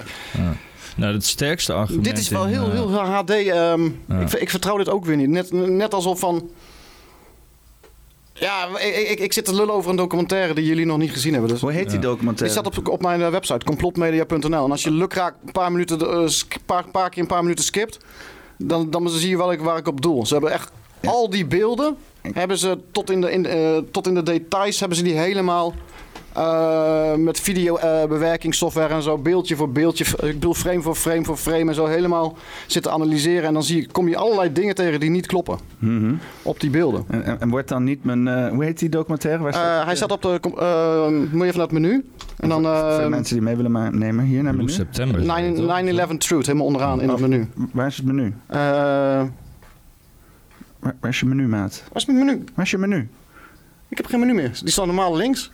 Nou, 0.97 1.13
het 1.15 1.25
sterkste 1.25 1.73
argument... 1.73 2.05
dit 2.05 2.19
is 2.19 2.29
wel 2.29 2.43
in, 2.47 2.49
heel, 2.53 2.65
eh, 2.71 2.71
heel 2.73 2.99
HD. 2.99 3.31
ehm, 3.31 3.85
Ja. 4.09 4.21
ik, 4.21 4.33
ik 4.33 4.51
vertrouw 4.51 4.77
dit 4.77 4.89
ook 4.89 5.05
weer 5.05 5.17
niet. 5.17 5.29
Net, 5.29 5.53
net 5.53 5.95
alsof 5.95 6.19
van... 6.19 6.51
Ja, 8.33 8.69
ik, 8.79 9.09
ik, 9.09 9.21
ik 9.21 9.33
zit 9.33 9.45
te 9.45 9.55
lullen 9.55 9.75
over 9.75 9.91
een 9.91 9.97
documentaire 9.97 10.55
die 10.55 10.65
jullie 10.65 10.87
nog 10.87 10.99
niet 10.99 11.11
gezien 11.11 11.33
hebben. 11.33 11.51
Dus. 11.51 11.61
Hoe 11.61 11.73
heet 11.73 11.91
die 11.91 11.99
documentaire? 11.99 12.55
Die 12.55 12.63
staat 12.73 12.79
op, 12.79 12.89
op 12.89 13.03
mijn 13.03 13.23
eh, 13.23 13.29
website, 13.31 13.65
complotmedia.nl. 13.65 14.65
En 14.65 14.71
als 14.71 14.83
je 14.83 14.91
lukraak 14.91 15.35
een 15.47 15.53
paar, 15.53 15.73
minuten, 15.73 16.31
sk- 16.31 16.57
paar, 16.67 16.85
paar 16.91 17.11
keer 17.11 17.23
een 17.23 17.29
paar 17.29 17.43
minuten 17.43 17.65
skipt... 17.65 17.99
dan, 18.59 18.91
dan 18.91 19.09
zie 19.11 19.29
je 19.31 19.37
wel 19.37 19.53
ik, 19.53 19.61
waar 19.61 19.77
ik 19.79 19.89
op 19.89 20.01
doel. 20.01 20.27
Ze 20.27 20.33
hebben 20.33 20.53
echt 20.53 20.71
al 21.05 21.31
die 21.31 21.47
beelden... 21.47 21.97
hebben 22.33 22.59
ze 22.59 22.79
tot 22.93 23.11
in 23.11 23.21
de, 23.21 23.31
in, 23.33 23.47
eh, 23.47 23.77
tot 23.91 24.07
in 24.07 24.15
de 24.15 24.23
details 24.23 24.79
hebben 24.81 24.99
ze 24.99 25.05
die 25.05 25.15
helemaal... 25.19 25.75
eh, 26.37 27.15
met 27.15 27.41
videobewerkingssoftware 27.41 28.95
en 28.95 29.03
zo, 29.03 29.19
beeldje 29.19 29.57
voor 29.57 29.71
beeldje, 29.71 30.05
ik 30.05 30.21
bedoel 30.33 30.55
frame 30.55 30.83
voor 30.83 30.95
frame 30.95 31.25
voor 31.25 31.37
frame 31.37 31.69
en 31.69 31.75
zo 31.75 31.87
helemaal 31.87 32.37
zitten 32.67 32.93
analyseren. 32.93 33.45
En 33.45 33.53
dan 33.53 33.63
zie 33.63 33.81
je, 33.81 33.87
kom 33.91 34.09
je 34.09 34.17
allerlei 34.17 34.53
dingen 34.53 34.75
tegen 34.75 35.01
die 35.01 35.11
niet 35.11 35.27
kloppen 35.27 35.59
Mhm. 35.79 36.15
op 36.43 36.61
die 36.61 36.71
beelden. 36.71 37.05
En, 37.09 37.25
en- 37.25 37.41
en 37.41 37.49
wordt 37.49 37.69
dan 37.69 37.85
niet 37.85 38.05
mijn... 38.05 38.29
eh, 38.29 38.49
hoe 38.49 38.65
heet 38.65 38.79
die 38.79 38.89
documentaire? 38.89 39.43
Waar 39.43 39.53
staat 39.53 39.81
Eh, 39.81 39.87
hij 39.87 39.97
staat 39.97 40.13
op 40.13 40.23
de. 40.23 40.41
eh, 40.43 41.09
moet 41.09 41.21
je 41.21 41.27
even 41.29 41.43
naar 41.43 41.53
het 41.55 41.71
menu. 41.71 42.05
En 42.37 42.49
dan. 42.49 42.63
Voor 42.63 42.73
de 42.73 43.03
eh, 43.03 43.09
mensen 43.09 43.35
die 43.35 43.45
mee 43.45 43.57
willen 43.57 43.99
nemen, 43.99 44.25
hier 44.25 44.43
naar 44.43 44.55
menu. 44.55 44.69
september. 44.69 45.21
9-11 45.21 46.17
Truth, 46.19 46.47
helemaal 46.47 46.67
onderaan 46.67 47.01
in 47.01 47.09
het 47.09 47.21
menu. 47.21 47.49
Waar 47.73 47.87
is 47.87 47.97
het 47.97 48.07
menu? 48.07 48.35
Eh, 48.47 48.59
Waar, 50.79 50.97
waar 51.01 51.11
is 51.11 51.21
je 51.21 51.27
menu, 51.27 51.49
maat? 51.49 51.83
waar 51.89 51.97
is 52.03 52.07
mijn 52.07 52.19
menu? 52.19 52.45
Waar 52.55 52.65
is 52.65 52.71
je 52.71 52.79
menu? 52.79 53.09
Ik 53.89 53.97
heb 53.97 54.07
geen 54.07 54.21
menu 54.21 54.35
meer. 54.35 54.59
Die 54.63 54.71
staat 54.73 54.87
normaal 54.87 55.17
links. 55.17 55.53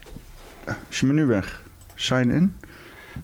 Is 0.88 1.00
je 1.00 1.06
menu 1.06 1.26
weg? 1.26 1.62
Sign 1.94 2.30
in? 2.30 2.56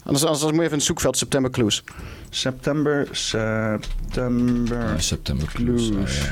Anders, 0.05 0.25
anders 0.25 0.43
moet 0.45 0.51
je 0.55 0.59
even 0.59 0.71
in 0.71 0.77
het 0.77 0.83
zoekveld 0.87 1.17
September 1.17 1.51
Clues. 1.51 1.85
September, 2.31 3.09
September... 3.11 4.79
Ja, 4.89 4.99
September 4.99 5.49
Clues. 5.49 5.89
Clues. 5.91 6.19
oh, 6.21 6.25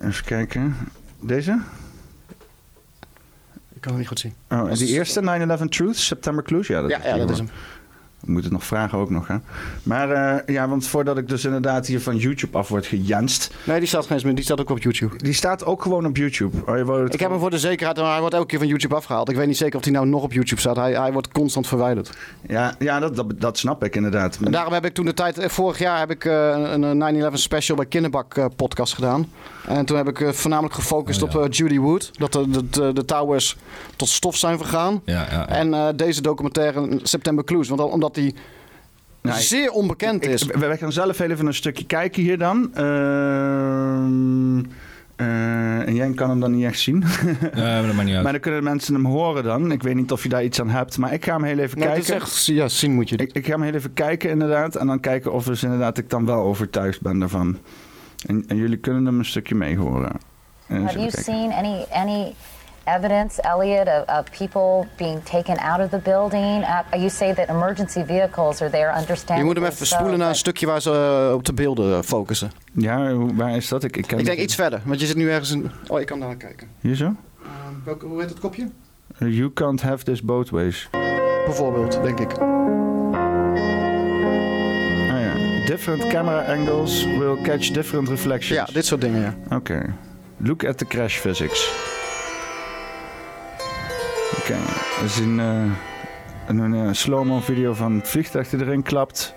ja. 0.00 0.06
Even 0.08 0.24
kijken. 0.24 0.76
Deze? 1.20 1.60
Ik 3.74 3.80
kan 3.82 3.90
het 3.90 3.98
niet 3.98 4.08
goed 4.08 4.18
zien. 4.20 4.34
Oh, 4.48 4.70
en 4.70 4.74
die 4.74 4.88
eerste, 4.88 5.46
9-11 5.60 5.68
Truth, 5.68 5.96
September 5.96 6.44
Clues? 6.44 6.66
Ja, 6.66 6.80
dat 6.80 6.90
Ja, 6.90 6.98
is, 6.98 7.04
ja, 7.04 7.10
die 7.10 7.20
dat 7.20 7.30
is 7.30 7.38
hoor. 7.38 7.46
hem. 7.46 7.56
We 8.26 8.32
moeten 8.32 8.50
het 8.50 8.60
nog 8.60 8.68
vragen 8.68 8.98
ook 8.98 9.10
nog, 9.10 9.26
hè. 9.28 9.36
Maar 9.82 10.10
eh, 10.10 10.54
ja, 10.54 10.68
want 10.68 10.86
voordat 10.86 11.18
ik 11.18 11.28
dus 11.28 11.44
inderdaad 11.44 11.86
hier 11.86 12.00
van 12.00 12.16
YouTube 12.16 12.58
af 12.58 12.68
word 12.68 12.86
gejanst... 12.86 13.54
Nee, 13.64 13.78
die 13.78 13.88
staat 13.88 14.06
geen 14.06 14.20
meer. 14.24 14.34
Die 14.34 14.44
staat 14.44 14.60
ook 14.60 14.70
op 14.70 14.78
YouTube. 14.78 15.16
Die 15.16 15.32
staat 15.32 15.64
ook 15.64 15.82
gewoon 15.82 16.06
op 16.06 16.16
YouTube. 16.16 16.56
Oh, 16.66 16.76
je 16.76 17.08
Ik 17.10 17.20
heb 17.20 17.30
hem 17.30 17.38
voor 17.38 17.50
de 17.50 17.58
zekerheid, 17.58 17.96
maar 17.96 18.10
hij 18.10 18.20
wordt 18.20 18.34
elke 18.34 18.46
keer 18.46 18.58
van 18.58 18.68
YouTube 18.68 18.94
afgehaald. 18.94 19.30
Ik 19.30 19.36
weet 19.36 19.46
niet 19.46 19.56
zeker 19.56 19.78
of 19.78 19.84
hij 19.84 19.92
nou 19.92 20.06
nog 20.06 20.22
op 20.22 20.32
YouTube 20.32 20.60
staat. 20.60 20.76
Hij, 20.76 20.92
hij 20.92 21.12
wordt 21.12 21.28
constant 21.32 21.66
verwijderd. 21.66 22.16
Ja, 22.48 22.74
ja 22.78 23.00
dat, 23.00 23.16
dat, 23.16 23.40
dat 23.40 23.58
snap 23.58 23.84
ik 23.84 23.96
inderdaad. 23.96 24.38
En 24.44 24.52
daarom 24.52 24.72
heb 24.72 24.84
ik 24.84 24.94
toen 24.94 25.04
de 25.04 25.14
tijd, 25.14 25.38
eh, 25.38 25.48
vorig 25.48 25.78
jaar 25.78 25.98
heb 25.98 26.10
ik 26.10 26.24
eh, 26.24 26.48
een 26.72 26.82
een 26.82 27.32
9-11 27.32 27.32
special 27.32 27.76
bij 27.76 27.86
Kinderbak 27.86 28.56
podcast 28.56 28.94
gedaan. 28.94 29.26
En 29.66 29.84
toen 29.84 29.96
heb 29.96 30.08
ik 30.08 30.20
eh, 30.20 30.28
voornamelijk 30.32 30.74
gefocust 30.74 31.22
Oh, 31.22 31.30
ja. 31.30 31.38
op 31.38 31.44
eh, 31.44 31.50
Judy 31.50 31.78
Wood. 31.78 32.10
Dat 32.18 32.32
de, 32.32 32.50
de, 32.50 32.68
de, 32.68 32.92
de 32.92 33.04
towers 33.04 33.56
tot 33.96 34.08
stof 34.08 34.36
zijn 34.36 34.58
vergaan. 34.58 35.00
Ja, 35.04 35.14
ja, 35.14 35.26
ja. 35.30 35.48
En 35.48 35.74
eh, 35.74 35.88
deze 35.96 36.22
documentaire 36.22 36.98
September 37.02 37.44
Clues. 37.44 37.68
Want, 37.68 37.80
omdat 37.80 38.14
die 38.14 38.34
Nou, 39.22 39.40
zeer 39.40 39.70
onbekend 39.70 40.24
Ik- 40.24 40.30
is. 40.30 40.42
we 40.44 40.58
we 40.58 40.76
gaan 40.76 40.92
zelf 40.92 41.18
even 41.20 41.46
een 41.46 41.54
stukje 41.54 41.84
kijken 41.86 42.22
hier 42.22 42.38
dan. 42.38 42.70
Ehm, 42.74 44.58
eh, 45.16 45.86
en 45.88 45.94
jij 45.94 46.10
kan 46.14 46.28
hem 46.30 46.40
dan 46.40 46.50
niet 46.52 46.64
echt 46.64 46.78
zien. 46.80 47.04
Ja, 47.54 47.62
maar 47.62 47.82
dat 47.86 47.92
maakt 47.94 48.04
niet 48.06 48.14
uit. 48.14 48.22
maar 48.22 48.32
dan 48.32 48.40
kunnen 48.40 48.64
mensen 48.64 48.94
hem 48.94 49.06
horen 49.06 49.44
dan. 49.44 49.72
Ik 49.72 49.82
weet 49.82 49.94
niet 49.94 50.12
of 50.12 50.22
je 50.22 50.28
daar 50.28 50.44
iets 50.44 50.60
aan 50.60 50.68
hebt. 50.70 50.98
Maar 50.98 51.12
ik 51.12 51.24
ga 51.24 51.32
hem 51.32 51.42
heel 51.44 51.58
even 51.58 51.78
dat 51.78 51.86
kijken. 51.88 52.02
is 52.04 52.10
echt, 52.10 52.46
ja, 52.46 52.68
zien 52.68 52.92
moet 52.92 53.08
je. 53.08 53.16
Ik, 53.16 53.32
ik 53.32 53.46
ga 53.46 53.52
hem 53.52 53.62
heel 53.62 53.74
even 53.74 53.92
kijken 53.92 54.30
inderdaad. 54.30 54.74
En 54.76 54.86
dan 54.86 55.00
kijken 55.00 55.32
of 55.32 55.44
dus 55.44 55.62
inderdaad 55.62 55.98
ik 55.98 56.10
dan 56.10 56.26
wel 56.26 56.42
overtuigd 56.42 57.00
ben 57.00 57.18
daarvan. 57.18 57.58
En, 58.26 58.44
en 58.48 58.56
jullie 58.56 58.78
kunnen 58.78 59.04
hem 59.04 59.18
een 59.18 59.24
stukje 59.24 59.54
mee 59.54 59.76
horen. 59.76 60.20
Have 60.66 60.82
you 60.82 60.94
kijken. 60.94 61.22
seen 61.22 61.52
any 61.52 61.84
any 61.92 62.34
evidence, 62.86 63.42
Elliot, 63.42 63.88
of, 63.88 64.18
of 64.18 64.30
people 64.30 64.88
being 64.96 65.22
taken 65.24 65.58
out 65.58 65.80
of 65.80 65.90
the 65.90 65.98
building? 65.98 66.62
Uh, 66.62 66.98
you 66.98 67.10
say 67.10 67.34
that 67.34 67.48
emergency 67.48 68.04
vehicles 68.04 68.60
are 68.62 68.70
there, 68.70 68.92
Je 68.92 68.98
understandably 69.00 69.44
moet 69.44 69.56
hem 69.56 69.64
even 69.64 69.86
so, 69.86 69.94
spoelen 69.94 70.18
naar 70.18 70.28
een 70.28 70.34
stukje 70.34 70.66
waar 70.66 70.82
ze 70.82 70.90
eh, 71.28 71.34
op 71.34 71.44
de 71.44 71.52
beelden 71.52 71.96
eh, 71.96 72.02
focussen. 72.02 72.50
Ja, 72.72 73.14
waar 73.14 73.56
is 73.56 73.68
dat? 73.68 73.84
Ik, 73.84 73.96
ik, 73.96 74.06
ken 74.06 74.18
Ik 74.18 74.24
denk 74.24 74.38
iets 74.38 74.54
verder, 74.54 74.80
want 74.84 75.00
je 75.00 75.06
zit 75.06 75.16
nu 75.16 75.30
ergens 75.30 75.50
in... 75.50 75.70
Oh, 75.86 76.00
ik 76.00 76.06
kan 76.06 76.20
daar 76.20 76.36
kijken. 76.36 76.68
Hier 76.80 76.94
zo? 76.94 77.14
Welke, 77.84 78.06
hoe 78.06 78.20
heet 78.20 78.30
het 78.30 78.38
kopje? 78.38 78.68
You 79.18 79.52
can't 79.52 79.82
have 79.82 80.04
this 80.04 80.22
both 80.22 80.50
ways. 80.50 80.88
Bijvoorbeeld, 81.46 82.02
denk 82.02 82.20
ik. 82.20 82.30
Different 85.66 86.06
camera 86.08 86.44
angles 86.52 87.04
will 87.04 87.36
catch 87.42 87.70
different 87.70 88.08
reflections. 88.08 88.58
Ja, 88.68 88.74
dit 88.74 88.86
soort 88.86 89.00
dingen, 89.00 89.20
ja. 89.20 89.56
Oké. 89.56 89.94
Look 90.36 90.64
at 90.64 90.78
the 90.78 90.84
crash 90.86 91.16
physics. 91.18 91.70
Oké, 94.38 94.56
we 95.02 95.08
zien 95.08 95.40
eh, 95.40 95.62
een, 96.46 96.58
een, 96.58 96.74
eh, 96.88 96.92
slow-mo 96.92 97.40
video 97.40 97.72
van 97.72 97.94
het 97.94 98.08
vliegtuig 98.08 98.48
die 98.48 98.60
erin 98.60 98.82
klapt. 98.82 99.34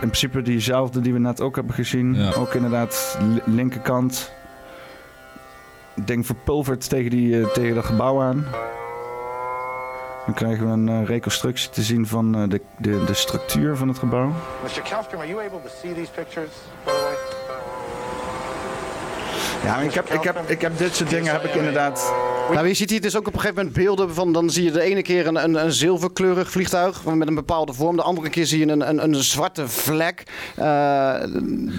In 0.00 0.10
principe 0.10 0.42
diezelfde 0.42 1.00
die 1.00 1.12
we 1.12 1.18
net 1.18 1.40
ook 1.40 1.54
hebben 1.56 1.74
gezien. 1.74 2.32
Ook 2.34 2.54
inderdaad 2.54 3.18
li- 3.20 3.54
linkerkant. 3.54 4.32
Ding 6.04 6.26
verpulverd 6.26 6.88
tegen, 6.88 7.10
die, 7.10 7.40
eh, 7.40 7.46
tegen 7.48 7.74
dat 7.74 7.84
gebouw 7.84 8.20
aan. 8.22 8.46
Dan 10.24 10.34
krijgen 10.34 10.66
we 10.66 10.72
een 10.72 10.88
eh, 10.88 11.06
reconstructie 11.06 11.70
te 11.70 11.82
zien 11.82 12.06
van 12.06 12.34
eh, 12.34 12.42
de, 12.48 12.60
de, 12.78 13.04
de 13.04 13.14
structuur 13.14 13.76
van 13.76 13.88
het 13.88 13.98
gebouw. 13.98 14.32
Mr. 14.62 14.82
Kelstrom, 14.82 15.20
are 15.20 15.28
you 15.28 15.46
able 15.46 15.60
to 15.62 15.68
see 15.80 15.94
these 15.94 16.10
pictures, 16.10 16.50
by 16.84 16.90
the 16.90 17.00
way? 17.02 17.33
Ja, 19.64 19.74
maar 19.74 19.84
ik 19.84 19.94
heb, 19.94 20.10
ik 20.12 20.22
heb, 20.22 20.50
ik 20.50 20.60
heb 20.60 20.78
dit 20.78 20.96
soort 20.96 21.10
dingen 21.10 21.32
heb 21.32 21.44
ik 21.44 21.54
inderdaad... 21.54 22.12
Nou, 22.52 22.66
je 22.66 22.74
ziet 22.74 22.90
hier 22.90 23.00
dus 23.00 23.16
ook 23.16 23.26
op 23.26 23.34
een 23.34 23.40
gegeven 23.40 23.64
moment 23.64 23.76
beelden 23.84 24.14
van... 24.14 24.32
dan 24.32 24.50
zie 24.50 24.64
je 24.64 24.70
de 24.70 24.80
ene 24.82 25.02
keer 25.02 25.26
een, 25.26 25.44
een, 25.44 25.64
een 25.64 25.72
zilverkleurig 25.72 26.50
vliegtuig 26.50 27.04
met 27.04 27.28
een 27.28 27.34
bepaalde 27.34 27.72
vorm. 27.72 27.96
De 27.96 28.02
andere 28.02 28.28
keer 28.28 28.46
zie 28.46 28.66
je 28.66 28.72
een, 28.72 28.88
een, 28.88 29.02
een 29.04 29.14
zwarte 29.14 29.68
vlek. 29.68 30.22
Eh, 30.56 31.14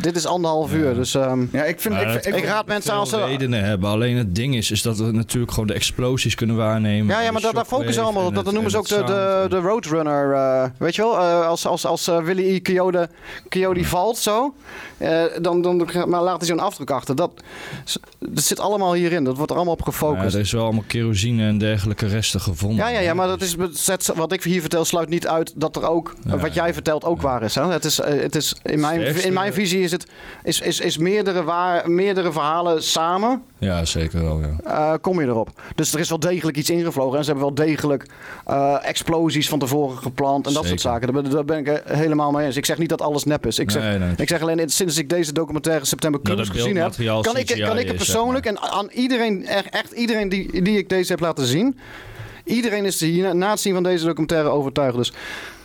dit 0.02 0.16
is 0.16 0.26
anderhalf 0.26 0.74
uur, 0.74 0.94
dus... 0.94 1.16
ehm, 1.16 1.46
ja, 1.52 1.64
ik, 1.64 1.82
vind, 1.82 1.94
Maar 1.94 2.16
ik, 2.16 2.24
dat 2.24 2.36
ik 2.36 2.46
raad 2.46 2.66
mensen 2.66 2.94
als 2.94 3.10
ze... 3.10 3.26
redenen 3.26 3.64
hebben. 3.64 3.90
Alleen 3.90 4.18
het 4.18 4.36
ding 4.36 4.56
is, 4.56 4.72
is 4.72 4.82
dat 4.82 4.98
we 4.98 5.12
natuurlijk 5.12 5.52
gewoon 5.52 5.68
de 5.68 5.74
explosies 5.74 6.36
kunnen 6.36 6.56
waarnemen. 6.56 7.16
Ja, 7.16 7.22
ja, 7.22 7.32
maar 7.32 7.42
daar, 7.42 7.54
daar 7.54 7.66
focussen 7.66 8.04
allemaal 8.04 8.26
op. 8.26 8.36
Dat, 8.36 8.46
dat 8.46 8.54
noemen 8.54 8.72
ze 8.72 8.78
ook 8.78 8.88
de, 8.88 9.04
de, 9.04 9.46
de 9.50 9.60
Roadrunner. 9.60 10.34
eh, 10.34 10.64
weet 10.78 10.96
je 10.96 11.02
wel? 11.02 11.18
Eh, 11.18 11.48
als 11.48 11.66
als, 11.68 11.86
als 11.86 12.06
Willy 12.06 12.54
E. 12.54 12.62
Coyote, 12.62 13.10
Coyote 13.50 13.86
valt 13.86 14.18
zo, 14.18 14.54
eh, 14.98 15.24
dan, 15.42 15.62
dan 15.62 15.90
maar 16.08 16.22
laat 16.22 16.38
hij 16.38 16.48
zo'n 16.48 16.60
afdruk 16.60 16.92
achter. 16.92 17.16
Dat, 17.16 17.32
dat 18.20 18.44
zit 18.44 18.60
allemaal 18.60 18.94
hierin. 18.94 19.24
Dat 19.24 19.36
wordt 19.36 19.52
er 19.52 19.56
allemaal 19.58 19.74
op 19.74 19.80
Ja, 19.80 19.86
gefocust. 19.86 20.34
er 20.36 20.40
is 20.42 20.52
wel 20.52 20.64
allemaal 20.64 20.84
kerosine 20.88 21.48
en 21.48 21.58
dergelijke 21.58 22.08
resten 22.08 22.42
gevonden. 22.42 22.78
Ja, 22.86 22.92
ja, 22.92 23.00
ja, 23.00 23.14
maar 23.14 23.28
dat 23.28 23.42
is, 23.42 23.56
wat 24.16 24.32
ik 24.32 24.44
hier 24.44 24.62
vertel 24.62 24.86
sluit 24.86 25.10
niet 25.10 25.28
uit 25.28 25.54
dat 25.56 25.76
er 25.76 25.90
ook, 25.90 26.16
wat 26.26 26.54
jij 26.54 26.74
vertelt 26.74 27.04
ook 27.04 27.22
waar 27.22 27.44
is. 27.44 27.56
Hè? 27.56 27.64
Het 27.72 27.86
is, 27.86 28.00
eh, 28.00 28.22
het 28.22 28.36
is 28.36 28.56
in, 28.64 28.80
mijn, 28.80 29.24
in 29.24 29.34
mijn 29.34 29.54
visie 29.54 29.82
is 29.82 29.92
het 29.92 30.06
is, 30.44 30.60
is, 30.62 30.80
is 30.80 30.98
meerdere, 30.98 31.44
waar, 31.44 31.90
meerdere 31.92 32.32
verhalen 32.32 32.84
samen. 32.84 33.42
Ja, 33.58 33.86
zeker 33.86 34.22
wel, 34.24 34.40
ja. 34.42 34.56
eh, 34.64 34.94
kom 35.02 35.20
je 35.22 35.28
erop. 35.28 35.62
Dus 35.76 35.94
er 35.94 36.00
is 36.00 36.10
wel 36.10 36.20
degelijk 36.20 36.58
iets 36.58 36.70
ingevlogen. 36.70 37.18
En 37.18 37.24
ze 37.24 37.32
hebben 37.32 37.56
wel 37.56 37.66
degelijk 37.66 38.06
eh, 38.46 38.76
explosies 38.82 39.50
van 39.50 39.60
tevoren 39.60 39.98
gepland 39.98 40.48
en 40.48 40.54
dat 40.54 40.66
soort 40.66 40.82
zaken. 40.82 41.14
Daar 41.14 41.22
ben, 41.22 41.32
daar 41.32 41.46
ben 41.46 41.58
ik 41.58 41.84
helemaal 41.86 42.32
mee 42.32 42.46
eens. 42.46 42.58
Ik 42.58 42.66
zeg 42.66 42.78
niet 42.78 42.90
dat 42.90 43.02
alles 43.02 43.24
nep 43.24 43.46
is. 43.46 43.60
Ik 43.60 43.72
zeg, 43.72 43.84
Nee, 43.84 43.98
nee. 43.98 44.14
Ik 44.18 44.28
zeg 44.28 44.42
alleen, 44.42 44.70
sinds 44.70 44.98
ik 44.98 45.10
deze 45.10 45.34
documentaire 45.34 45.86
September 45.86 46.22
Cruise 46.22 46.52
gezien 46.52 46.76
heb, 46.78 46.94
kan 47.22 47.38
ik, 47.38 47.65
kan 47.66 47.78
ik 47.78 47.88
het 47.88 47.96
persoonlijk 47.96 48.46
en 48.46 48.60
aan 48.60 48.90
iedereen, 48.92 49.46
echt, 49.46 49.70
echt 49.70 49.92
iedereen 49.92 50.30
die, 50.30 50.62
die 50.62 50.78
ik 50.78 50.90
deze 50.90 51.12
heb 51.12 51.20
laten 51.20 51.46
zien, 51.46 51.78
iedereen 52.44 52.86
is 52.86 53.00
hier 53.00 53.36
na 53.36 53.50
het 53.50 53.60
zien 53.60 53.74
van 53.74 53.84
deze 53.84 54.06
documentaire 54.06 54.50
overtuigd. 54.50 54.96
Dus, 54.96 55.14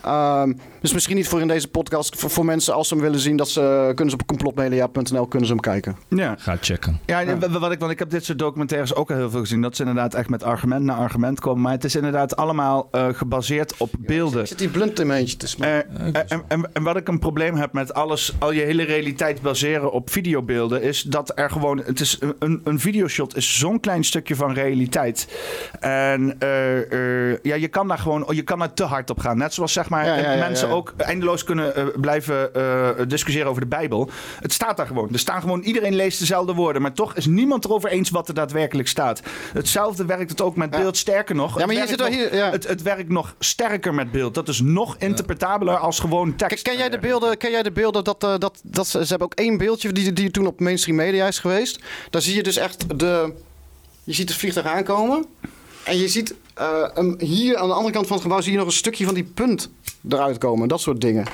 ehm, 0.03 0.53
dus 0.81 0.93
misschien 0.93 1.17
niet 1.17 1.29
voor 1.29 1.41
in 1.41 1.49
deze 1.49 1.69
podcast, 1.69 2.17
voor, 2.17 2.31
voor 2.31 2.45
mensen 2.45 2.75
als 2.75 2.89
ze 2.89 2.95
hem 2.95 3.03
willen 3.03 3.21
zien, 3.21 3.37
dat 3.37 3.49
ze, 3.49 3.93
kunnen 3.95 4.11
ze 4.11 4.21
op 4.21 4.27
complotmedia.nl 4.27 5.27
kunnen 5.27 5.49
ze 5.49 5.55
hem 5.55 5.63
kijken. 5.63 5.97
Ja. 6.09 6.35
Ga 6.39 6.57
checken. 6.61 7.01
Ja, 7.07 7.39
wat 7.51 7.73
ik, 7.73 7.79
want 7.79 7.93
ik 7.93 7.99
heb 7.99 8.11
dit 8.11 8.25
soort 8.25 8.39
documentaires 8.39 8.95
ook 8.95 9.11
al 9.11 9.17
heel 9.17 9.31
veel 9.31 9.41
gezien. 9.41 9.61
Dat 9.61 9.77
ze 9.77 9.83
inderdaad 9.83 10.15
echt 10.15 10.29
met 10.29 10.43
argument 10.43 10.85
na 10.85 10.95
argument 10.95 11.41
komen. 11.41 11.63
Maar 11.63 11.73
het 11.73 11.85
is 11.85 11.95
inderdaad 11.95 12.37
allemaal 12.37 12.89
eh, 12.91 13.09
gebaseerd 13.13 13.75
op 13.77 13.91
beelden. 13.99 14.47
Zit 14.47 14.59
die 14.59 14.69
blunt 14.69 15.01
in 15.01 15.07
mijn 15.07 15.21
eentje 15.21 15.37
te 15.37 15.47
smaken? 15.47 16.15
Eh, 16.15 16.21
eh, 16.21 16.23
en, 16.29 16.43
en, 16.49 16.71
en 16.73 16.83
wat 16.83 16.97
ik 16.97 17.09
een 17.09 17.19
probleem 17.19 17.55
heb 17.55 17.73
met 17.73 17.95
alles, 17.95 18.33
al 18.39 18.53
je 18.53 18.61
hele 18.61 18.83
realiteit 18.83 19.43
baseren 19.43 19.93
op 19.93 20.11
videobeelden, 20.11 20.83
is 20.83 21.03
dat 21.03 21.33
er 21.35 21.51
gewoon, 21.51 21.83
het 21.85 22.01
is 22.01 22.19
een, 22.39 22.61
een 22.65 22.81
videoshot 22.81 23.37
is 23.37 23.59
zo'n 23.59 23.81
klein 23.81 24.05
stukje 24.05 24.37
van 24.37 24.53
realiteit. 24.53 25.29
En 25.81 26.37
eh, 26.39 27.31
eh, 27.33 27.39
ja, 27.43 27.55
je 27.55 27.69
kan 27.69 27.89
daar 27.89 27.99
gewoon, 27.99 28.27
je 28.29 28.43
kan 28.43 28.63
er 28.63 28.73
te 28.73 28.85
hard 28.85 29.11
op 29.11 29.19
gaan. 29.19 29.39
Net 29.39 29.55
zoals 29.55 29.73
zeg 29.73 29.89
maar 29.89 30.07
Ja, 30.07 30.17
ja, 30.17 30.33
ja, 30.33 30.39
mensen 30.39 30.70
ja. 30.71 30.77
ook 30.77 30.93
eindeloos 30.97 31.45
kunnen 31.45 31.75
eh, 31.75 31.85
blijven 32.01 32.55
eh, 32.55 32.89
discussiëren 33.09 33.49
over 33.49 33.61
de 33.63 33.69
Bijbel. 33.69 34.11
Het 34.41 34.53
staat 34.53 34.77
daar 34.77 34.87
gewoon. 34.87 35.09
Er 35.13 35.19
staan 35.19 35.41
gewoon, 35.41 35.61
iedereen 35.61 35.95
leest 35.95 36.19
dezelfde 36.19 36.55
woorden, 36.55 36.83
maar 36.83 36.93
toch 36.93 37.15
is 37.15 37.27
niemand 37.27 37.65
erover 37.65 37.91
eens 37.91 38.11
wat 38.11 38.29
er 38.29 38.35
daadwerkelijk 38.35 38.89
staat. 38.89 39.21
Hetzelfde 39.53 40.05
werkt 40.05 40.31
het 40.31 40.41
ook 40.41 40.57
met 40.57 40.71
beeld. 40.71 40.97
Sterker 40.97 41.35
nog, 41.35 41.59
Ja, 41.59 41.67
maar 41.67 41.75
het, 41.77 41.97
werkt 41.97 42.03
nog, 42.03 42.09
hier- 42.21 42.35
ja. 42.35 42.51
het, 42.51 42.69
het 42.69 42.83
werkt 42.83 43.09
nog 43.09 43.35
sterker 43.39 43.95
met 43.95 44.11
beeld. 44.11 44.35
Dat 44.35 44.49
is 44.49 44.61
nog 44.61 44.97
interpretabeler 44.99 45.77
als 45.77 45.99
gewoon 46.01 46.37
tekst. 46.37 46.63
Ken 46.63 46.77
jij 46.77 46.89
de 46.89 46.99
beelden? 46.99 47.37
Ken 47.37 47.51
jij 47.51 47.63
de 47.63 47.73
beelden 47.73 48.05
dat, 48.05 48.25
eh, 48.25 48.39
dat, 48.39 48.61
dat 48.63 48.87
ze, 48.87 49.03
ze 49.03 49.09
hebben 49.09 49.27
ook 49.27 49.35
één 49.35 49.59
beeldje 49.59 49.93
die, 49.93 50.13
die 50.13 50.31
toen 50.31 50.47
op 50.47 50.61
mainstream 50.61 50.97
media 50.97 51.27
is 51.27 51.39
geweest. 51.39 51.79
Daar 52.11 52.23
zie 52.23 52.35
je 52.35 52.43
dus 52.43 52.57
echt 52.57 52.99
de. 52.99 53.33
Je 54.05 54.13
ziet 54.13 54.29
het 54.29 54.39
vliegtuig 54.39 54.67
aankomen. 54.67 55.27
En 55.85 55.99
je 55.99 56.09
ziet 56.09 56.35
eh, 56.61 56.85
hem 56.95 57.15
hier 57.19 57.57
aan 57.57 57.69
de 57.69 57.75
andere 57.75 57.93
kant 57.93 58.07
van 58.07 58.17
het 58.17 58.25
gebouw 58.25 58.41
zie 58.41 58.53
je 58.53 58.59
nog 58.59 58.67
een 58.67 58.73
stukje 58.73 59.05
van 59.05 59.15
die 59.15 59.25
punt 59.25 59.71
eruit 60.09 60.39
komen. 60.39 60.69
Dat 60.69 60.81
soort 60.81 61.01
dingen. 61.01 61.25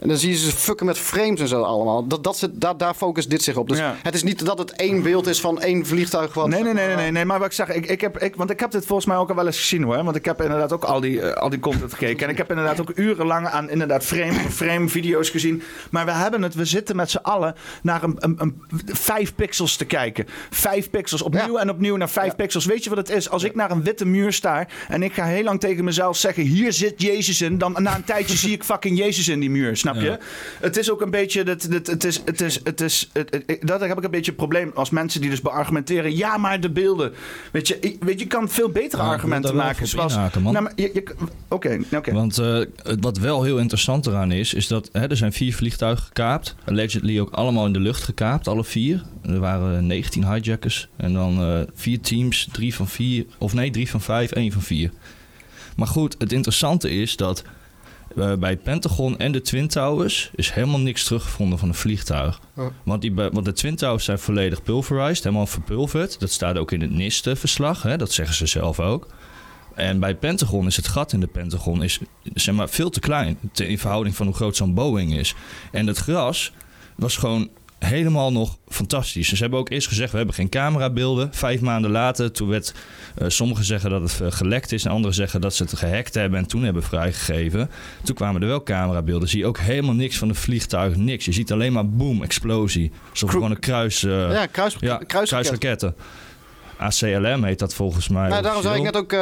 En 0.00 0.08
dan 0.08 0.16
zie 0.16 0.30
je 0.30 0.36
ze 0.36 0.50
fucken 0.52 0.86
met 0.86 0.98
frames 0.98 1.40
en 1.40 1.48
zo 1.48 1.62
allemaal. 1.62 2.06
Dat, 2.06 2.24
dat 2.24 2.38
zit, 2.38 2.50
daar, 2.52 2.76
daar 2.76 2.94
focust 2.94 3.30
dit 3.30 3.42
zich 3.42 3.56
op. 3.56 3.68
Dus 3.68 3.78
Ja. 3.78 3.96
het 4.02 4.14
is 4.14 4.22
niet 4.22 4.44
dat 4.44 4.58
het 4.58 4.70
één 4.70 5.02
beeld 5.02 5.26
is 5.26 5.40
van 5.40 5.60
één 5.60 5.86
vliegtuig. 5.86 6.34
Wat, 6.34 6.48
Nee, 6.48 6.62
nee, 6.62 6.72
nee, 6.72 6.86
nee, 6.86 6.96
nee, 6.96 7.10
nee. 7.10 7.24
Maar 7.24 7.38
wat 7.38 7.46
ik 7.46 7.52
zeg, 7.52 7.68
ik, 7.68 7.86
ik 7.86 8.00
heb, 8.00 8.18
ik, 8.18 8.36
want 8.36 8.50
ik 8.50 8.60
heb 8.60 8.70
dit 8.70 8.86
volgens 8.86 9.06
mij 9.06 9.16
ook 9.16 9.28
al 9.28 9.34
wel 9.34 9.46
eens 9.46 9.58
gezien 9.58 9.82
hoor. 9.82 10.04
Want 10.04 10.16
ik 10.16 10.24
heb 10.24 10.42
inderdaad 10.42 10.72
ook 10.72 10.84
al 10.84 11.00
die, 11.00 11.20
eh, 11.20 11.42
al 11.42 11.48
die 11.48 11.58
content 11.58 11.92
gekeken. 11.92 12.24
En 12.26 12.32
ik 12.32 12.38
heb 12.38 12.50
inderdaad 12.50 12.80
ook 12.80 12.92
urenlang 12.94 13.46
aan 13.46 13.70
inderdaad 13.70 14.04
frame 14.04 14.32
voor 14.32 14.50
frame 14.50 14.88
video's 14.88 15.30
gezien. 15.30 15.62
Maar 15.90 16.04
we 16.04 16.10
hebben 16.12 16.42
het, 16.42 16.54
we 16.54 16.64
zitten 16.64 16.96
met 16.96 17.10
z'n 17.10 17.16
allen 17.22 17.54
naar 17.82 18.02
een, 18.02 18.14
een, 18.18 18.34
een, 18.38 18.62
vijf 18.86 19.34
pixels 19.34 19.76
te 19.76 19.84
kijken. 19.84 20.26
Vijf 20.50 20.90
pixels, 20.90 21.22
opnieuw 21.22 21.56
en 21.56 21.70
opnieuw 21.70 21.96
naar 21.96 22.10
vijf 22.10 22.36
pixels. 22.36 22.64
Weet 22.64 22.84
je 22.84 22.90
wat 22.90 22.98
het 22.98 23.10
is? 23.10 23.30
Als 23.30 23.42
ik 23.42 23.54
naar 23.54 23.70
een 23.70 23.82
witte 23.82 24.04
muur 24.06 24.32
sta 24.32 24.66
en 24.88 25.02
ik 25.02 25.12
ga 25.12 25.24
heel 25.24 25.42
lang 25.44 25.60
tegen 25.60 25.84
mezelf 25.84 26.16
zeggen: 26.16 26.42
hier 26.42 26.72
zit 26.72 27.02
Jezus 27.02 27.40
in. 27.40 27.58
Dan 27.58 27.76
na 27.78 27.96
een 27.96 28.04
tijdje 28.04 28.36
zie 28.46 28.52
ik 28.52 28.64
fucking 28.64 28.98
Jezus 28.98 29.28
in 29.28 29.40
die 29.40 29.50
muur, 29.50 29.76
snap 29.76 29.89
je? 29.96 30.06
Ja. 30.06 30.18
Het 30.60 30.76
is 30.76 30.90
ook 30.90 31.00
een 31.00 31.10
beetje, 31.10 31.42
dat, 31.44 31.66
dat, 31.70 31.86
het 31.86 32.04
is, 32.04 32.22
het 32.24 32.40
is, 32.40 32.60
het 32.64 32.80
is, 32.80 33.10
het, 33.12 33.42
het- 33.46 33.58
dat 33.60 33.80
heb 33.80 33.98
ik 33.98 34.04
een 34.04 34.10
beetje 34.10 34.30
een 34.30 34.36
probleem 34.36 34.70
als 34.74 34.90
mensen 34.90 35.20
die 35.20 35.30
dus 35.30 35.40
beargumenteren. 35.40 36.16
Ja, 36.16 36.36
maar 36.36 36.60
de 36.60 36.70
beelden. 36.70 37.12
Weet 37.52 37.68
je, 37.68 37.96
weet 38.00 38.20
je, 38.20 38.26
kan 38.26 38.48
veel 38.48 38.68
betere 38.68 39.02
argumenten 39.02 39.56
maken. 39.56 39.86
Zoals. 39.88 40.14
Nou, 40.14 40.70
Oké, 41.48 41.80
oké. 41.96 42.12
Want 42.12 42.38
eh, 42.38 42.54
het- 42.54 42.96
wat 43.00 43.18
wel 43.18 43.42
heel 43.42 43.58
interessant 43.58 44.06
eraan 44.06 44.32
is, 44.32 44.54
is 44.54 44.66
dat 44.66 44.88
hè, 44.92 45.08
er 45.10 45.16
zijn 45.16 45.32
vier 45.32 45.54
vliegtuigen 45.54 46.04
gekaapt. 46.04 46.54
Allegedly 46.64 47.20
ook 47.20 47.30
allemaal 47.30 47.66
in 47.66 47.72
de 47.72 47.80
lucht 47.80 48.02
gekaapt, 48.02 48.48
alle 48.48 48.64
vier. 48.64 49.02
Er 49.22 49.38
waren 49.38 49.86
19 49.86 50.32
hijackers 50.32 50.88
en 50.96 51.12
dan 51.12 51.40
eh, 51.40 51.60
vier 51.74 52.00
teams, 52.00 52.48
drie 52.52 52.74
van 52.74 52.88
vier, 52.88 53.24
of 53.38 53.52
nee, 53.54 53.70
drie 53.70 53.90
van 53.90 54.00
vijf, 54.00 54.30
één 54.30 54.52
van 54.52 54.62
vier. 54.62 54.90
Maar 55.76 55.86
goed, 55.86 56.14
het 56.18 56.32
interessante 56.32 56.90
is 56.90 57.16
dat 57.16 57.42
eh, 58.16 58.34
bij 58.34 58.50
het 58.50 58.62
Pentagon 58.62 59.18
en 59.18 59.32
de 59.32 59.40
Twin 59.40 59.68
Towers 59.68 60.30
is 60.34 60.50
helemaal 60.50 60.80
niks 60.80 61.04
teruggevonden 61.04 61.58
van 61.58 61.68
een 61.68 61.74
vliegtuig. 61.74 62.40
Ja. 62.56 62.70
Want, 62.82 63.00
die, 63.02 63.14
want 63.14 63.44
de 63.44 63.52
Twin 63.52 63.76
Towers 63.76 64.04
zijn 64.04 64.18
volledig 64.18 64.62
pulverized, 64.62 65.24
helemaal 65.24 65.46
verpulverd. 65.46 66.20
Dat 66.20 66.30
staat 66.30 66.58
ook 66.58 66.72
in 66.72 66.80
het 66.80 66.90
NIST-verslag, 66.90 67.96
dat 67.96 68.12
zeggen 68.12 68.36
ze 68.36 68.46
zelf 68.46 68.80
ook. 68.80 69.06
En 69.74 70.00
bij 70.00 70.08
het 70.08 70.20
Pentagon 70.20 70.66
is 70.66 70.76
het 70.76 70.88
gat 70.88 71.12
in 71.12 71.20
de 71.20 71.26
Pentagon 71.26 71.82
is, 71.82 71.98
zeg 72.34 72.54
maar, 72.54 72.68
veel 72.68 72.90
te 72.90 73.00
klein 73.00 73.38
te- 73.52 73.68
in 73.68 73.78
verhouding 73.78 74.16
van 74.16 74.26
hoe 74.26 74.34
groot 74.34 74.56
zo'n 74.56 74.74
Boeing 74.74 75.14
is. 75.14 75.34
En 75.72 75.86
het 75.86 75.98
gras 75.98 76.52
was 76.96 77.16
gewoon 77.16 77.48
helemaal 77.88 78.32
nog 78.32 78.56
fantastisch. 78.68 79.28
Ze 79.28 79.36
hebben 79.36 79.58
ook 79.58 79.70
eerst 79.70 79.88
gezegd, 79.88 80.10
we 80.10 80.16
hebben 80.16 80.34
geen 80.34 80.48
camerabeelden. 80.48 81.28
Vijf 81.32 81.60
maanden 81.60 81.90
later, 81.90 82.32
toen 82.32 82.48
werd... 82.48 82.74
eh, 83.16 83.28
sommigen 83.28 83.64
zeggen 83.64 83.90
dat 83.90 84.02
het 84.02 84.20
eh, 84.20 84.26
gelekt 84.30 84.72
is... 84.72 84.84
en 84.84 84.90
anderen 84.90 85.14
zeggen 85.14 85.40
dat 85.40 85.54
ze 85.54 85.62
het 85.62 85.76
gehackt 85.78 86.14
hebben 86.14 86.38
en 86.38 86.46
toen 86.46 86.62
hebben 86.62 86.82
vrijgegeven. 86.82 87.70
Toen 88.02 88.14
kwamen 88.14 88.42
er 88.42 88.48
wel 88.48 88.62
camerabeelden. 88.62 89.28
Zie 89.28 89.38
je 89.38 89.46
ook 89.46 89.58
helemaal 89.58 89.94
niks 89.94 90.18
van 90.18 90.28
de 90.28 90.34
vliegtuig, 90.34 90.96
niks. 90.96 91.24
Je 91.24 91.32
ziet 91.32 91.52
alleen 91.52 91.72
maar 91.72 91.88
boom, 91.88 92.22
explosie. 92.22 92.90
Alsof 93.10 93.30
gewoon 93.30 93.50
een 93.50 93.58
kruis... 93.60 94.02
eh, 94.04 94.10
Ja, 94.10 94.46
kruis- 94.46 94.76
kruisraket. 94.76 95.06
kruisraketten. 95.28 95.94
ACLM 96.76 97.44
heet 97.44 97.58
dat 97.58 97.74
volgens 97.74 98.08
mij. 98.08 98.28
Nou, 98.28 98.42
daarom 98.42 98.62
zei 98.62 98.76
ik 98.76 98.82
net 98.82 98.96
ook. 98.96 99.12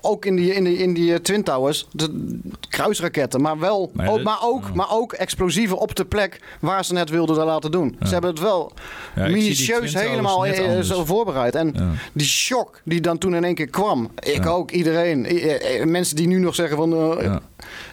Ook 0.00 0.24
in 0.24 0.36
die, 0.36 0.54
in 0.54 0.64
die, 0.64 0.76
in 0.78 0.94
die 0.94 1.12
eh, 1.12 1.18
Twin 1.18 1.42
Towers, 1.42 1.86
de 1.92 2.38
kruisraketten. 2.68 3.40
Maar, 3.40 3.58
wel, 3.58 3.90
Maar 3.94 4.08
ook, 4.08 4.22
maar, 4.22 4.38
ook, 4.42 4.74
maar 4.74 4.90
ook 4.90 5.12
explosieven 5.12 5.78
op 5.78 5.94
de 5.94 6.04
plek 6.04 6.40
waar 6.60 6.84
ze 6.84 6.92
net 6.92 7.10
wilden 7.10 7.36
dat 7.36 7.46
laten 7.46 7.70
doen. 7.70 7.96
Ze 8.02 8.08
hebben 8.12 8.30
het 8.30 8.40
wel 8.40 8.72
Ja, 9.16 9.22
minutieus 9.28 9.94
helemaal 9.94 10.46
eh, 10.46 10.68
anders. 10.68 10.88
zo 10.88 11.04
voorbereid. 11.04 11.54
En 11.54 11.74
die 12.12 12.26
shock 12.26 12.80
die 12.84 13.00
dan 13.00 13.18
toen 13.18 13.34
in 13.34 13.44
één 13.44 13.54
keer 13.54 13.66
kwam. 13.70 14.10
Ik 14.18 14.46
ook, 14.46 14.70
iedereen. 14.70 15.26
Eh, 15.26 15.80
eh, 15.80 15.86
Mensen 15.86 16.16
die 16.16 16.26
nu 16.26 16.38
nog 16.38 16.54
zeggen 16.54 16.76
van... 16.76 16.92
eh. 17.18 17.36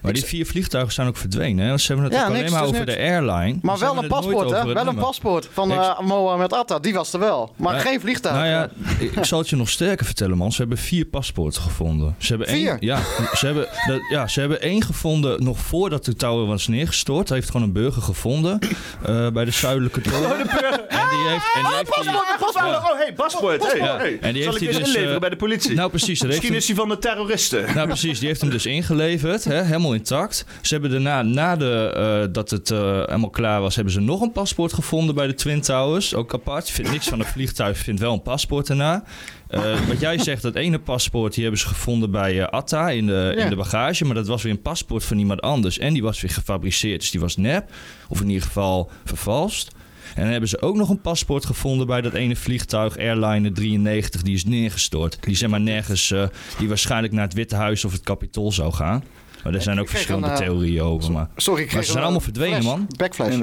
Maar 0.02 0.14
die 0.14 0.24
vier 0.26 0.46
vliegtuigen 0.46 0.94
zijn 0.94 1.08
ook 1.08 1.18
verdwenen. 1.18 1.66
Hè? 1.68 1.78
Ze 1.78 1.88
hebben 1.94 2.12
het 2.12 2.22
ook 2.22 2.28
alleen 2.28 2.52
maar 2.52 2.64
over 2.66 2.86
de 2.86 2.98
airline. 2.98 3.60
Maar 3.62 3.80
wel 3.80 3.98
een 3.98 4.08
paspoort, 4.08 4.50
hè? 4.50 4.74
Wel 4.74 4.88
een 4.88 4.96
paspoort 4.96 5.50
van 5.52 5.72
eh 5.72 6.00
Mohammed 6.00 6.54
Atta. 6.54 6.80
Die 6.80 6.94
was 6.94 7.14
er 7.14 7.20
wel. 7.20 7.54
Maar 7.56 7.80
geen 7.80 8.00
vliegtuig. 8.00 8.36
Nou 8.36 8.48
ja, 8.48 8.70
ik 9.00 9.16
ik 9.16 9.26
zal 9.26 9.40
het 9.40 9.50
je 9.50 9.56
nog 9.56 9.70
sterker 9.70 10.06
vertellen, 10.06 10.38
man. 10.38 10.52
Ze 10.52 10.58
hebben 10.60 10.78
vier 10.78 11.06
paspoorten 11.06 11.62
gevonden. 11.62 11.87
Ze 12.18 12.28
hebben 12.28 12.48
Vier? 12.48 12.70
Één, 12.70 12.78
ja, 12.80 13.00
ze 13.36 13.46
hebben, 13.46 13.68
dat, 13.88 14.00
ja, 14.12 14.28
ze 14.28 14.40
hebben 14.40 14.62
één 14.62 14.84
gevonden 14.84 15.44
nog 15.44 15.60
voordat 15.60 16.06
de 16.06 16.16
tower 16.16 16.46
was 16.48 16.68
neergestort. 16.68 17.28
Hij 17.30 17.38
heeft 17.38 17.50
gewoon 17.52 17.68
een 17.68 17.74
burger 17.74 18.02
gevonden 18.02 18.60
eh, 19.06 19.30
bij 19.30 19.46
de 19.46 19.52
zuidelijke 19.52 20.02
toren. 20.02 20.40
En 20.40 21.08
die 21.10 21.28
heeft, 21.30 21.46
en 21.56 21.64
die 21.64 21.76
heeft 21.76 22.02
die- 22.02 22.16
Oh, 22.58 22.98
hey, 22.98 23.14
paspoort. 23.14 23.72
Hey, 23.72 23.78
Ja, 23.82 23.98
hey. 23.98 24.18
en 24.22 24.34
die 24.34 24.44
Zal 24.44 24.52
heeft 24.52 24.64
ik 24.64 24.68
eens 24.70 24.78
dus, 24.78 24.88
inleveren 24.88 25.14
eh, 25.14 25.20
bij 25.20 25.30
de 25.30 25.36
politie? 25.36 25.76
Nou, 25.76 25.90
precies. 25.90 26.08
heeft 26.20 26.24
Misschien 26.26 26.50
hem- 26.50 26.58
is 26.60 26.68
hij 26.68 26.76
van 26.76 26.90
de 26.90 26.98
terroristen. 26.98 27.74
Nou, 27.76 27.88
precies. 27.88 28.20
Die 28.20 28.28
heeft 28.28 28.42
hem 28.42 28.50
dus 28.50 28.66
ingeleverd. 28.66 29.44
Hè, 29.44 29.64
helemaal 29.64 29.94
intact. 29.94 30.46
Ze 30.62 30.74
hebben 30.74 30.92
daarna, 30.92 31.22
na 31.22 31.56
de, 31.56 31.92
eh, 31.96 32.34
dat 32.34 32.50
het 32.50 32.70
helemaal 32.70 33.30
klaar 33.30 33.62
was, 33.62 33.76
hebben 33.76 33.94
ze 33.94 34.00
nog 34.00 34.22
een 34.22 34.32
paspoort 34.32 34.74
gevonden 34.74 35.16
bij 35.16 35.28
de 35.28 35.34
Twin 35.34 35.62
Towers. 35.62 36.16
Ook 36.16 36.34
apart. 36.34 36.68
Je 36.68 36.74
vindt 36.74 36.92
niks 36.92 37.08
van 37.08 37.20
een 37.20 37.26
vliegtuig, 37.26 37.78
je 37.78 37.84
vindt 37.84 38.00
wel 38.02 38.14
een 38.14 38.22
paspoort 38.22 38.68
daarna. 38.68 39.04
Eh, 39.50 39.88
wat 39.88 40.00
jij 40.00 40.18
zegt, 40.18 40.42
dat 40.42 40.56
ene 40.56 40.80
paspoort, 40.80 41.34
die 41.34 41.42
hebben 41.44 41.62
ze 41.62 41.68
gevonden 41.68 42.12
bij 42.12 42.42
eh, 42.42 42.48
Atta 42.48 42.90
in 42.90 43.06
de, 43.06 43.34
Ja. 43.38 43.44
in 43.44 43.50
de 43.50 43.56
bagage. 43.56 44.06
Maar 44.06 44.16
dat 44.16 44.28
was 44.28 44.44
weer 44.44 44.52
een 44.52 44.62
paspoort 44.62 45.04
van 45.04 45.18
iemand 45.18 45.42
anders. 45.42 45.78
En 45.80 45.94
die 45.94 46.04
was 46.04 46.22
weer 46.22 46.32
gefabriceerd. 46.32 47.00
Dus 47.00 47.12
die 47.12 47.20
was 47.22 47.38
nep. 47.38 47.70
Of 48.10 48.22
in 48.22 48.28
ieder 48.28 48.44
geval 48.44 48.90
vervalst. 49.06 49.72
En 50.16 50.22
dan 50.24 50.32
hebben 50.32 50.50
ze 50.50 50.62
ook 50.62 50.76
nog 50.76 50.90
een 50.90 51.02
paspoort 51.02 51.46
gevonden 51.46 51.88
bij 51.88 52.02
dat 52.02 52.14
ene 52.14 52.36
vliegtuig, 52.36 52.98
Airliner 52.98 53.54
93, 53.54 54.22
die 54.22 54.36
is 54.36 54.46
neergestort. 54.46 55.18
Die 55.22 55.36
zeg 55.36 55.50
maar 55.50 55.62
nergens, 55.62 56.12
eh, 56.12 56.24
die 56.58 56.68
waarschijnlijk 56.68 57.14
naar 57.14 57.24
het 57.24 57.34
Witte 57.34 57.56
Huis 57.56 57.86
of 57.86 57.92
het 57.92 58.02
Kapitool 58.02 58.52
zou 58.52 58.74
gaan. 58.74 59.04
Maar 59.44 59.54
er 59.54 59.62
zijn 59.62 59.80
ook 59.80 59.90
verschillende 59.90 60.28
een, 60.30 60.36
theorieën 60.36 60.82
over. 60.82 61.12
Maar, 61.12 61.30
Sorry, 61.36 61.64
ik 61.64 61.74
maar 61.74 61.84
ze 61.84 61.92
zijn 61.92 62.04
allemaal 62.04 62.22
verdwenen, 62.22 62.62
flash, 62.62 62.76
man. 62.76 62.88
Backflash. 62.98 63.36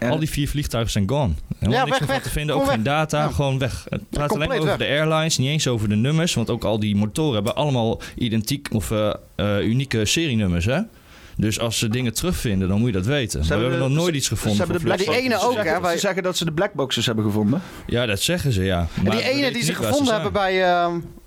Al 0.00 0.18
die 0.18 0.30
vier 0.30 0.48
vliegtuigen 0.48 0.92
zijn 0.92 1.08
gone. 1.08 1.32
Helemaal 1.58 1.78
Ja, 1.78 1.84
niks 1.84 1.98
weg, 1.98 1.98
meer 1.98 2.08
van 2.08 2.16
weg. 2.16 2.22
te 2.22 2.30
vinden. 2.30 2.56
Ook 2.56 2.68
geen 2.68 2.82
data, 2.82 3.22
Ja. 3.22 3.28
gewoon 3.28 3.58
weg. 3.58 3.86
Het 3.88 4.10
praat 4.10 4.32
alleen 4.34 4.50
over 4.50 4.64
weg. 4.64 4.76
de 4.76 4.84
airlines, 4.86 5.38
niet 5.38 5.48
eens 5.48 5.66
over 5.68 5.88
de 5.88 5.94
nummers. 5.96 6.34
Want 6.34 6.50
ook 6.50 6.64
al 6.64 6.78
die 6.80 6.96
motoren 6.96 7.34
hebben 7.34 7.54
allemaal 7.56 8.00
identiek 8.16 8.68
of 8.72 8.90
eh, 8.90 9.12
eh, 9.36 9.58
unieke 9.66 10.04
serienummers, 10.04 10.64
hè? 10.64 10.80
Dus 11.36 11.60
als 11.60 11.78
ze 11.78 11.88
dingen 11.88 12.14
terugvinden, 12.14 12.68
dan 12.68 12.78
moet 12.78 12.86
je 12.86 12.92
dat 12.94 13.06
weten. 13.06 13.40
we 13.40 13.46
hebben 13.46 13.78
nog 13.78 13.88
nooit 13.88 14.14
iets 14.14 14.28
gevonden. 14.28 14.66
Ze 14.66 14.72
hebben 14.72 14.90
de 14.90 15.04
die 15.04 15.14
ene 15.16 15.38
Ze 15.38 15.46
ook, 15.46 15.52
zeggen- 15.52 15.72
hè, 15.74 15.80
wij- 15.80 15.92
Ze 15.94 15.98
zeggen 15.98 16.22
dat 16.22 16.36
ze 16.36 16.44
de 16.44 16.52
blackboxes 16.52 17.06
hebben 17.06 17.24
gevonden. 17.24 17.62
Ja, 17.86 18.06
dat 18.06 18.20
zeggen 18.20 18.52
ze, 18.52 18.64
ja. 18.64 18.78
En 18.96 19.02
Maar 19.04 19.16
die 19.16 19.22
ene 19.24 19.34
weten 19.40 19.52
die 19.52 19.62
ze 19.62 19.74
gevonden 19.74 20.14
hebben 20.14 20.32
bij... 20.32 20.62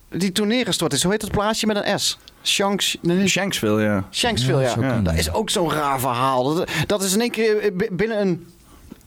die 0.10 0.32
toen 0.32 0.48
neergestort 0.48 0.94
is. 0.94 1.04
Hoe 1.04 1.12
heet 1.12 1.22
het 1.22 1.32
plaatsje 1.32 1.66
met 1.68 1.86
een 1.86 2.00
S? 2.00 2.18
Shanks... 2.44 2.98
Nee, 3.02 3.28
Shanksville, 3.28 3.82
ja. 3.82 4.08
Shanksville, 4.12 4.62
ja. 4.62 4.76
Dat 4.76 5.06
dat. 5.06 5.14
is 5.14 5.34
ook 5.34 5.50
zo'n 5.50 5.72
raar 5.72 6.00
verhaal. 6.00 6.56
Dat, 6.56 6.70
dat 6.88 7.04
is 7.04 7.14
in 7.14 7.22
één 7.22 7.32
keer 7.32 7.58
eh, 7.60 7.72
binnen 7.92 8.22
een... 8.22 8.48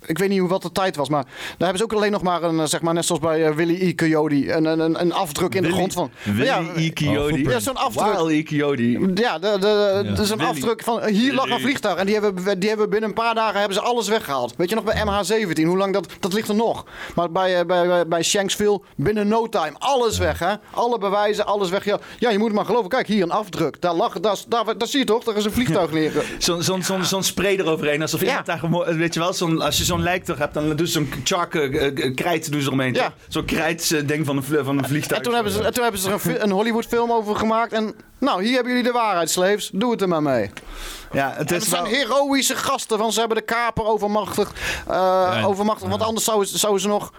Ik 0.06 0.18
weet 0.18 0.28
niet 0.28 0.38
hoe 0.38 0.48
wat 0.48 0.62
de 0.62 0.72
tijd 0.72 0.96
was, 0.96 1.08
maar 1.08 1.22
daar 1.22 1.32
hebben 1.58 1.78
ze 1.78 1.84
ook 1.84 1.92
alleen 1.92 2.12
nog 2.12 2.22
maar 2.22 2.42
een, 2.42 2.60
eh, 2.60 2.66
zeg 2.66 2.80
maar, 2.80 2.94
net 2.94 3.04
zoals 3.04 3.20
bij 3.20 3.46
eh, 3.46 3.54
Willy 3.54 3.80
E. 3.80 3.94
Coyote, 3.94 4.52
een, 4.52 4.64
een, 4.64 5.00
een 5.00 5.12
afdruk 5.12 5.54
in 5.54 5.62
de 5.62 5.72
grond 5.72 5.92
van. 5.92 6.10
Willy 6.22 6.44
ja, 6.44 6.62
E. 6.76 6.92
Coyote. 6.92 7.38
Ja, 7.38 7.60
zo'n 7.60 7.76
afdruk. 7.76 8.30
E. 8.30 8.42
Coyote. 8.42 8.82
Ja, 9.14 9.38
de, 9.38 9.56
de, 9.60 10.02
een 10.04 10.26
Willy. 10.26 10.42
afdruk 10.42 10.82
van 10.82 11.00
eh, 11.00 11.14
hier 11.14 11.34
lag 11.34 11.44
een 11.44 11.50
Willy. 11.50 11.62
vliegtuig 11.62 11.96
en 11.96 12.06
die 12.06 12.14
hebben, 12.14 12.60
die 12.60 12.68
hebben 12.68 12.90
binnen 12.90 13.08
een 13.08 13.14
paar 13.14 13.34
dagen 13.34 13.58
hebben 13.58 13.76
ze 13.76 13.82
alles 13.82 14.08
weggehaald. 14.08 14.54
Weet 14.56 14.68
je 14.68 14.74
nog 14.74 14.84
bij 14.84 15.02
MH17, 15.04 15.62
hoe 15.64 15.76
lang 15.76 15.92
dat, 15.92 16.06
dat 16.20 16.32
ligt 16.32 16.48
er 16.48 16.54
nog? 16.54 16.84
Maar 17.14 17.30
bij, 17.30 17.58
eh, 17.58 17.66
bij, 17.66 18.06
bij, 18.06 18.22
Shanksville 18.22 18.80
binnen 18.96 19.28
no 19.28 19.48
time, 19.48 19.72
alles 19.78 20.18
weg 20.18 20.38
hè. 20.38 20.54
Alle 20.70 20.98
bewijzen, 20.98 21.46
alles 21.46 21.70
weg. 21.70 21.84
Ja, 21.84 21.98
ja, 22.18 22.30
je 22.30 22.38
moet 22.38 22.52
maar 22.52 22.64
geloven, 22.64 22.88
kijk 22.88 23.06
hier 23.06 23.22
een 23.22 23.30
afdruk. 23.30 23.80
Daar 23.80 23.94
lag, 23.94 24.20
daar, 24.20 24.36
daar, 24.48 24.78
daar 24.78 24.88
zie 24.88 24.98
je 24.98 25.04
toch, 25.04 25.24
daar 25.24 25.36
is 25.36 25.44
een 25.44 25.52
vliegtuig 25.52 25.92
neer. 26.00 26.12
Zo'n 26.38 26.62
zo'n 26.62 26.82
zo'n 26.82 27.04
zo'n 27.04 27.22
spray 27.22 27.56
eroverheen. 27.56 28.02
Alsof 28.02 28.22
iemand 28.22 28.46
daar 28.46 28.60
Weet 28.96 29.14
je 29.14 29.20
wel, 29.20 29.32
zo'n, 29.32 29.60
als 29.60 29.78
je 29.78 29.84
zo'n 29.90 30.02
lijk 30.02 30.24
toch 30.24 30.38
hebt, 30.38 30.54
dan 30.54 30.76
doen 30.76 30.86
ze 30.86 30.92
zo'n 30.92 31.12
chalk 31.24 31.54
eh, 31.54 31.86
eh, 31.86 32.14
krijt 32.14 32.52
doen 32.52 32.60
ze 32.60 32.66
eromheen. 32.66 32.94
Ja. 32.94 33.12
Zo'n 33.28 33.44
krijt 33.44 33.92
eh, 33.92 34.06
ding 34.06 34.26
van 34.26 34.36
een, 34.36 34.64
van 34.64 34.78
een 34.78 34.84
vliegtuig. 34.88 35.18
En 35.18 35.24
toen 35.24 35.34
hebben 35.34 35.52
ze, 35.52 35.62
en 35.62 35.72
toen 35.72 35.82
hebben 35.82 36.00
ze 36.00 36.10
er 36.10 36.20
een, 36.24 36.42
een 36.42 36.50
Hollywood 36.50 36.86
film 36.86 37.12
over 37.12 37.36
gemaakt 37.36 37.72
en 37.72 37.94
nou, 38.18 38.42
hier 38.42 38.54
hebben 38.54 38.72
jullie 38.72 38.86
de 38.86 38.98
waarheid, 38.98 39.30
slaves. 39.30 39.70
Doe 39.72 39.90
het 39.90 40.02
er 40.02 40.08
maar 40.08 40.22
mee. 40.22 40.50
Ja, 41.12 41.32
het 41.36 41.50
En 41.50 41.56
is 41.56 41.62
het 41.62 41.70
zijn 41.70 41.82
wel... 41.82 41.92
heroïsche 41.92 42.56
gasten, 42.56 42.98
van 42.98 43.12
ze 43.12 43.18
hebben 43.18 43.36
de 43.36 43.44
kaper 43.44 43.84
overmachtigd. 43.84 44.58
eh, 44.88 45.44
overmachtigd, 45.46 45.90
want 45.90 46.02
anders 46.02 46.24
zouden 46.24 46.80
ze 46.80 46.88
nog... 46.88 47.12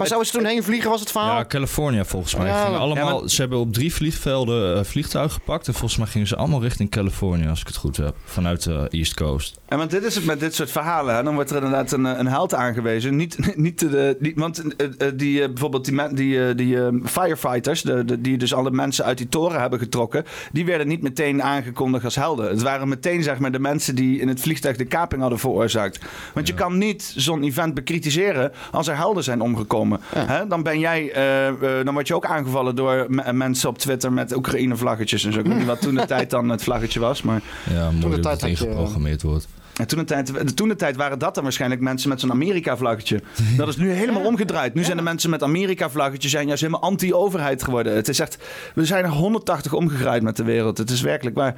Maar 0.00 0.08
zouden 0.08 0.30
ze 0.30 0.38
toen 0.38 0.46
heen 0.46 0.62
vliegen, 0.62 0.90
was 0.90 1.00
het 1.00 1.10
verhaal? 1.10 1.36
Ja, 1.36 1.44
California 1.44 2.04
volgens 2.04 2.34
mij. 2.36 2.46
Ja, 2.46 2.64
allemaal, 2.64 2.96
ja, 3.14 3.20
maar- 3.20 3.28
Ze 3.28 3.40
hebben 3.40 3.58
op 3.58 3.72
drie 3.72 3.94
vliegvelden 3.94 4.76
eh, 4.76 4.84
vliegtuigen 4.84 5.32
gepakt. 5.34 5.66
En 5.66 5.72
volgens 5.74 5.98
mij 5.98 6.06
gingen 6.08 6.26
ze 6.26 6.36
allemaal 6.36 6.62
richting 6.62 6.90
California, 6.90 7.48
als 7.48 7.60
ik 7.60 7.66
het 7.66 7.76
goed 7.76 7.96
heb. 7.96 8.14
Vanuit 8.24 8.62
de 8.62 8.86
East 8.90 9.14
Coast. 9.14 9.58
En 9.68 9.78
want 9.78 9.90
dit 9.90 10.04
is 10.04 10.14
het 10.14 10.24
met 10.24 10.40
dit 10.40 10.54
soort 10.54 10.70
verhalen. 10.70 11.14
Hè? 11.14 11.22
Dan 11.22 11.34
wordt 11.34 11.50
er 11.50 11.56
inderdaad 11.56 11.92
een, 11.92 12.06
eh, 12.06 12.18
een 12.18 12.26
held 12.26 12.54
aangewezen. 12.54 13.16
Niet, 13.16 13.38
niet 13.56 13.78
de, 13.78 14.16
die, 14.20 14.32
want 14.36 14.76
eh, 14.76 14.86
eh, 14.98 15.12
die, 15.14 15.42
eh, 15.42 15.48
bijvoorbeeld 15.48 15.84
die, 15.84 16.14
die, 16.14 16.46
eh, 16.48 16.56
die 16.56 16.82
eh, 16.82 16.88
firefighters, 17.04 17.82
de, 17.82 18.04
de- 18.04 18.20
die 18.20 18.38
dus 18.38 18.54
alle 18.54 18.70
mensen 18.70 19.04
uit 19.04 19.18
die 19.18 19.28
toren 19.28 19.60
hebben 19.60 19.78
getrokken, 19.78 20.24
die 20.52 20.64
werden 20.64 20.88
niet 20.88 21.02
meteen 21.02 21.42
aangekondigd 21.42 22.04
als 22.04 22.14
helden. 22.14 22.48
Het 22.50 22.62
waren 22.62 22.88
meteen 22.88 23.22
zeg 23.22 23.38
maar, 23.38 23.52
de 23.52 23.58
mensen 23.58 23.94
die 23.94 24.20
in 24.20 24.28
het 24.28 24.40
vliegtuig 24.40 24.76
de 24.76 24.84
kaping 24.84 25.20
hadden 25.20 25.38
veroorzaakt. 25.38 25.98
Want 26.34 26.46
je 26.46 26.54
kan 26.54 26.78
niet 26.78 27.12
zo'n 27.16 27.42
event 27.42 27.74
bekritiseren 27.74 28.52
als 28.70 28.88
er 28.88 28.96
helden 28.96 29.24
zijn 29.24 29.40
omgekomen. 29.40 29.89
Hè? 30.14 30.46
Dan 30.46 30.62
ben 30.62 30.78
jij, 30.78 31.12
eh, 31.12 31.48
eh, 31.48 31.54
dan 31.84 31.94
word 31.94 32.08
je 32.08 32.14
ook 32.14 32.26
aangevallen 32.26 32.76
door 32.76 33.06
me- 33.08 33.32
mensen 33.32 33.68
op 33.68 33.78
Twitter 33.78 34.12
met 34.12 34.36
Oekraïne-vlaggetjes 34.36 35.24
en 35.24 35.32
zo. 35.32 35.38
Ik 35.38 35.46
weet 35.46 35.56
niet 35.56 35.66
wat 35.66 35.80
toen 35.80 35.94
de 35.94 36.06
tijd 36.16 36.30
dan 36.30 36.48
het 36.48 36.62
vlaggetje 36.62 37.00
was, 37.00 37.22
maar... 37.22 37.40
Ja, 37.70 37.90
mooi 37.90 38.00
de 38.14 38.20
dat 38.20 38.22
tijd 38.22 38.40
het 38.40 38.50
ingeprogrammeerd 38.50 39.22
wordt. 39.22 39.48
En 39.76 39.86
toen 39.86 39.98
de, 39.98 40.04
tijd, 40.04 40.56
toen 40.56 40.68
de 40.68 40.76
tijd 40.76 40.96
waren 40.96 41.18
dat 41.18 41.34
dan 41.34 41.42
waarschijnlijk 41.42 41.80
mensen 41.80 42.08
met 42.08 42.20
zo'n 42.20 42.30
Amerika-vlaggetje. 42.30 43.22
Dat 43.56 43.68
is 43.68 43.76
nu 43.76 43.90
helemaal 43.90 44.24
omgedraaid. 44.32 44.74
Nu 44.74 44.84
zijn 44.84 44.96
de 44.96 45.02
mensen 45.02 45.30
met 45.30 45.42
Amerika-vlaggetje 45.42 46.28
zijn 46.28 46.46
juist 46.46 46.62
helemaal 46.62 46.82
anti-overheid 46.82 47.62
geworden. 47.62 47.94
Het 47.94 48.08
is 48.08 48.18
echt, 48.18 48.38
we 48.74 48.84
zijn 48.84 49.04
er 49.04 49.10
180 49.10 49.72
omgedraaid 49.72 50.22
met 50.22 50.36
de 50.36 50.44
wereld. 50.44 50.78
Het 50.78 50.90
is 50.90 51.00
werkelijk 51.00 51.36
waar, 51.36 51.54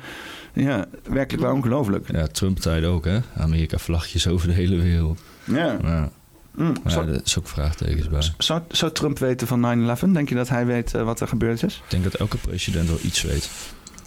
ja, 0.52 0.84
werkelijk 1.02 1.42
waar 1.44 1.52
ongelooflijk. 1.52 2.12
Ja, 2.12 2.26
Trump-tijd 2.26 2.84
ook, 2.84 3.04
hè? 3.04 3.18
Amerika-vlagjes 3.36 4.28
over 4.28 4.48
de 4.48 4.54
hele 4.54 4.76
wereld. 4.76 5.20
Ja. 5.44 5.76
Ja. 5.82 6.10
Mm, 6.54 6.74
zou, 6.86 7.08
er 7.08 7.20
is 7.24 7.38
ook 7.38 7.48
vraagtekens 7.48 8.08
bij. 8.08 8.22
zou, 8.38 8.60
zou 8.68 8.92
Trump 8.92 9.18
weten 9.18 9.46
van 9.46 9.96
9-11? 9.98 10.12
Denk 10.12 10.28
je 10.28 10.34
dat 10.34 10.48
hij 10.48 10.66
weet 10.66 10.94
eh, 10.94 11.02
wat 11.02 11.20
er 11.20 11.28
gebeurd 11.28 11.62
is? 11.62 11.74
Ik 11.74 11.90
denk 11.90 12.02
dat 12.04 12.14
elke 12.14 12.36
president 12.36 12.88
wel 12.88 12.98
iets 13.02 13.22
weet. 13.22 13.48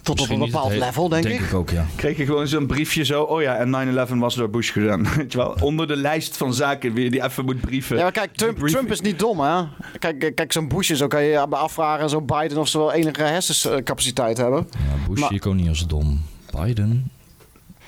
Tot 0.02 0.20
op 0.20 0.30
een 0.30 0.38
bepaald 0.38 0.72
level, 0.72 1.08
denk, 1.08 1.22
Denk 1.22 1.40
ik 1.40 1.54
ook, 1.54 1.70
ja. 1.70 1.86
Kreeg 1.96 2.16
je 2.16 2.24
gewoon 2.24 2.48
zo'n 2.48 2.66
briefje 2.66 3.04
zo, 3.04 3.22
oh 3.22 3.42
ja, 3.42 3.56
en 3.56 4.08
9-11 4.08 4.18
was 4.18 4.34
door 4.34 4.50
Bush 4.50 4.72
gedaan. 4.72 5.06
Weet 5.16 5.32
je 5.32 5.38
wel? 5.38 5.56
Onder 5.60 5.86
de 5.86 5.96
lijst 5.96 6.36
van 6.36 6.54
zaken 6.54 6.92
wie 6.92 7.04
je 7.04 7.10
die 7.10 7.24
even 7.24 7.44
moet 7.44 7.60
brieven. 7.60 7.96
Ja, 7.96 8.02
maar 8.02 8.12
kijk, 8.12 8.36
Trump. 8.36 8.58
Trump 8.58 8.90
is 8.90 9.00
niet 9.00 9.18
dom, 9.18 9.40
hè? 9.40 9.62
Kijk, 9.98 10.22
eh, 10.22 10.34
kijk 10.34 10.52
zo'n 10.52 10.68
Bush 10.68 10.90
en 10.90 10.96
zo 10.96 11.06
kan 11.06 11.22
je 11.22 11.30
je 11.30 11.38
afvragen, 11.38 12.10
zo 12.10 12.20
Biden 12.20 12.58
of 12.58 12.68
ze 12.68 12.78
wel 12.78 12.92
enige 12.92 13.22
hersencapaciteit 13.22 14.36
hebben. 14.36 14.66
Ja, 14.70 15.08
Bush 15.08 15.20
Maar- 15.20 15.28
zie 15.28 15.36
ik 15.36 15.46
ook 15.46 15.54
niet 15.54 15.68
als 15.68 15.86
dom. 15.86 16.22
Biden? 16.60 17.10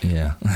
Ja. 0.01 0.37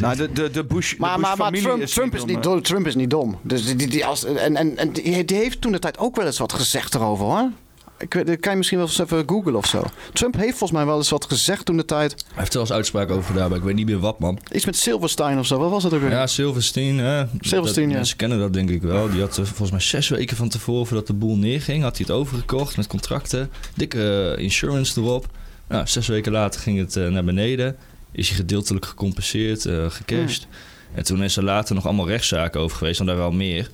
Nou, 0.00 0.16
de, 0.16 0.32
de, 0.32 0.50
de 0.50 0.64
Bush, 0.64 0.90
de 0.90 0.96
Maar, 0.98 1.20
maar, 1.20 1.36
maar 1.36 1.52
Trump, 1.52 1.82
is 1.82 1.92
Trump, 1.92 2.14
is 2.14 2.20
dom, 2.20 2.28
niet 2.28 2.42
dom, 2.42 2.62
Trump 2.62 2.86
is 2.86 2.94
niet 2.94 3.10
dom. 3.10 3.38
Dus 3.42 3.64
die, 3.66 3.76
die, 3.76 3.88
die 3.88 4.04
als, 4.06 4.24
en 4.24 4.56
en, 4.56 4.76
en 4.76 4.92
die, 4.92 5.24
die 5.24 5.36
heeft 5.36 5.60
toen 5.60 5.72
de 5.72 5.78
tijd 5.78 5.98
ook 5.98 6.16
wel 6.16 6.26
eens 6.26 6.38
wat 6.38 6.52
gezegd 6.52 6.94
erover, 6.94 7.24
hoor. 7.24 7.50
Ik, 7.98 8.26
dat 8.26 8.40
kan 8.40 8.50
je 8.52 8.56
misschien 8.56 8.78
wel 8.78 8.86
eens 8.86 8.98
even 8.98 9.22
googlen 9.26 9.54
of 9.56 9.66
zo. 9.66 9.82
Trump 10.12 10.34
heeft 10.36 10.50
volgens 10.58 10.70
mij 10.70 10.84
wel 10.86 10.96
eens 10.96 11.10
wat 11.10 11.24
gezegd 11.24 11.64
toen 11.64 11.76
de 11.76 11.84
tijd. 11.84 12.10
Hij 12.12 12.34
heeft 12.34 12.48
er 12.48 12.58
wel 12.58 12.62
eens 12.62 12.72
uitspraken 12.76 13.14
over 13.14 13.32
gedaan, 13.32 13.48
maar 13.48 13.58
ik 13.58 13.64
weet 13.64 13.74
niet 13.74 13.86
meer 13.86 13.98
wat, 13.98 14.18
man. 14.18 14.38
Iets 14.52 14.64
met 14.64 14.76
Silverstein 14.76 15.38
of 15.38 15.46
zo. 15.46 15.58
Wat 15.58 15.70
was 15.70 15.82
dat 15.82 15.94
ook 15.94 16.00
weer? 16.00 16.10
Ja, 16.10 16.26
Silverstein. 16.26 16.98
Hè. 16.98 17.24
Silverstein, 17.40 17.84
Dat- 17.84 17.92
ja. 17.92 17.96
Mensen 17.98 18.16
kennen 18.16 18.38
dat 18.38 18.52
denk 18.52 18.70
ik 18.70 18.82
wel. 18.82 19.10
Die 19.10 19.20
had 19.20 19.38
eh, 19.38 19.44
volgens 19.44 19.70
mij 19.70 19.80
zes 19.80 20.08
weken 20.08 20.36
van 20.36 20.48
tevoren, 20.48 20.86
voordat 20.86 21.06
de 21.06 21.12
boel 21.12 21.36
neerging, 21.36 21.82
had 21.82 21.96
hij 21.96 22.06
het 22.08 22.16
overgekocht 22.16 22.76
met 22.76 22.86
contracten. 22.86 23.50
Dikke 23.74 24.34
eh, 24.36 24.42
insurance 24.42 25.00
erop. 25.00 25.26
Nou, 25.68 25.86
zes 25.86 26.06
weken 26.06 26.32
later 26.32 26.60
ging 26.60 26.78
het 26.78 26.96
eh, 26.96 27.08
naar 27.08 27.24
beneden. 27.24 27.76
Is 28.16 28.28
hij 28.28 28.36
gedeeltelijk 28.36 28.86
gecompenseerd, 28.86 29.64
eh 29.66 29.90
gecashed. 29.90 30.46
En 30.94 31.04
toen 31.04 31.22
is 31.22 31.36
er 31.36 31.44
later 31.44 31.74
nog 31.74 31.84
allemaal 31.84 32.08
rechtszaken 32.08 32.60
over 32.60 32.76
geweest, 32.76 33.00
en 33.00 33.06
daar 33.06 33.16
wel 33.16 33.32
meer. 33.32 33.70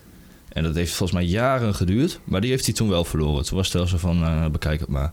En 0.48 0.62
dat 0.62 0.74
heeft 0.74 0.92
volgens 0.92 1.18
mij 1.18 1.28
jaren 1.28 1.74
geduurd. 1.74 2.20
Maar 2.24 2.40
die 2.40 2.50
heeft 2.50 2.64
hij 2.64 2.74
toen 2.74 2.88
wel 2.88 3.04
verloren. 3.04 3.44
Toen 3.44 3.56
was 3.56 3.66
het 3.66 3.76
wel 3.76 3.86
zo 3.86 3.96
van, 3.98 4.22
eh, 4.22 4.46
bekijk 4.46 4.80
het 4.80 4.88
maar. 4.88 5.12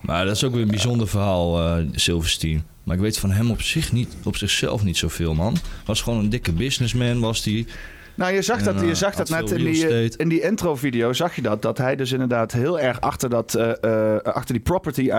Maar 0.00 0.24
dat 0.24 0.36
is 0.36 0.44
ook 0.44 0.52
weer 0.52 0.62
een 0.62 0.68
bijzonder 0.68 1.08
verhaal, 1.08 1.60
eh 1.60 1.86
Silverstein. 1.94 2.64
Maar 2.84 2.96
ik 2.96 3.02
weet 3.02 3.18
van 3.18 3.30
hem 3.30 3.50
op 3.50 3.62
zich 3.62 3.92
niet, 3.92 4.16
op 4.22 4.36
zichzelf 4.36 4.82
niet 4.84 4.96
zoveel, 4.96 5.34
man. 5.34 5.56
Was 5.84 6.02
gewoon 6.02 6.18
een 6.18 6.30
dikke 6.30 6.52
businessman, 6.52 7.20
was 7.20 7.42
die. 7.42 7.66
Nou, 8.14 8.32
je 8.32 8.42
zag 8.42 8.62
dat, 8.62 8.80
je 8.80 8.86
eh, 8.86 8.94
zag 8.94 9.14
dat 9.14 9.28
net 9.28 9.50
in 9.50 9.64
die, 9.64 9.88
eh, 9.88 10.10
in 10.16 10.28
die 10.28 10.40
intro-video. 10.40 11.12
Zag 11.12 11.34
je 11.34 11.42
dat? 11.42 11.62
Dat 11.62 11.78
hij 11.78 11.96
dus 11.96 12.12
inderdaad 12.12 12.52
heel 12.52 12.80
erg 12.80 13.00
achter, 13.00 13.28
dat, 13.30 13.54
eh, 13.54 14.16
achter 14.22 14.54
die 14.54 14.62
property 14.62 15.10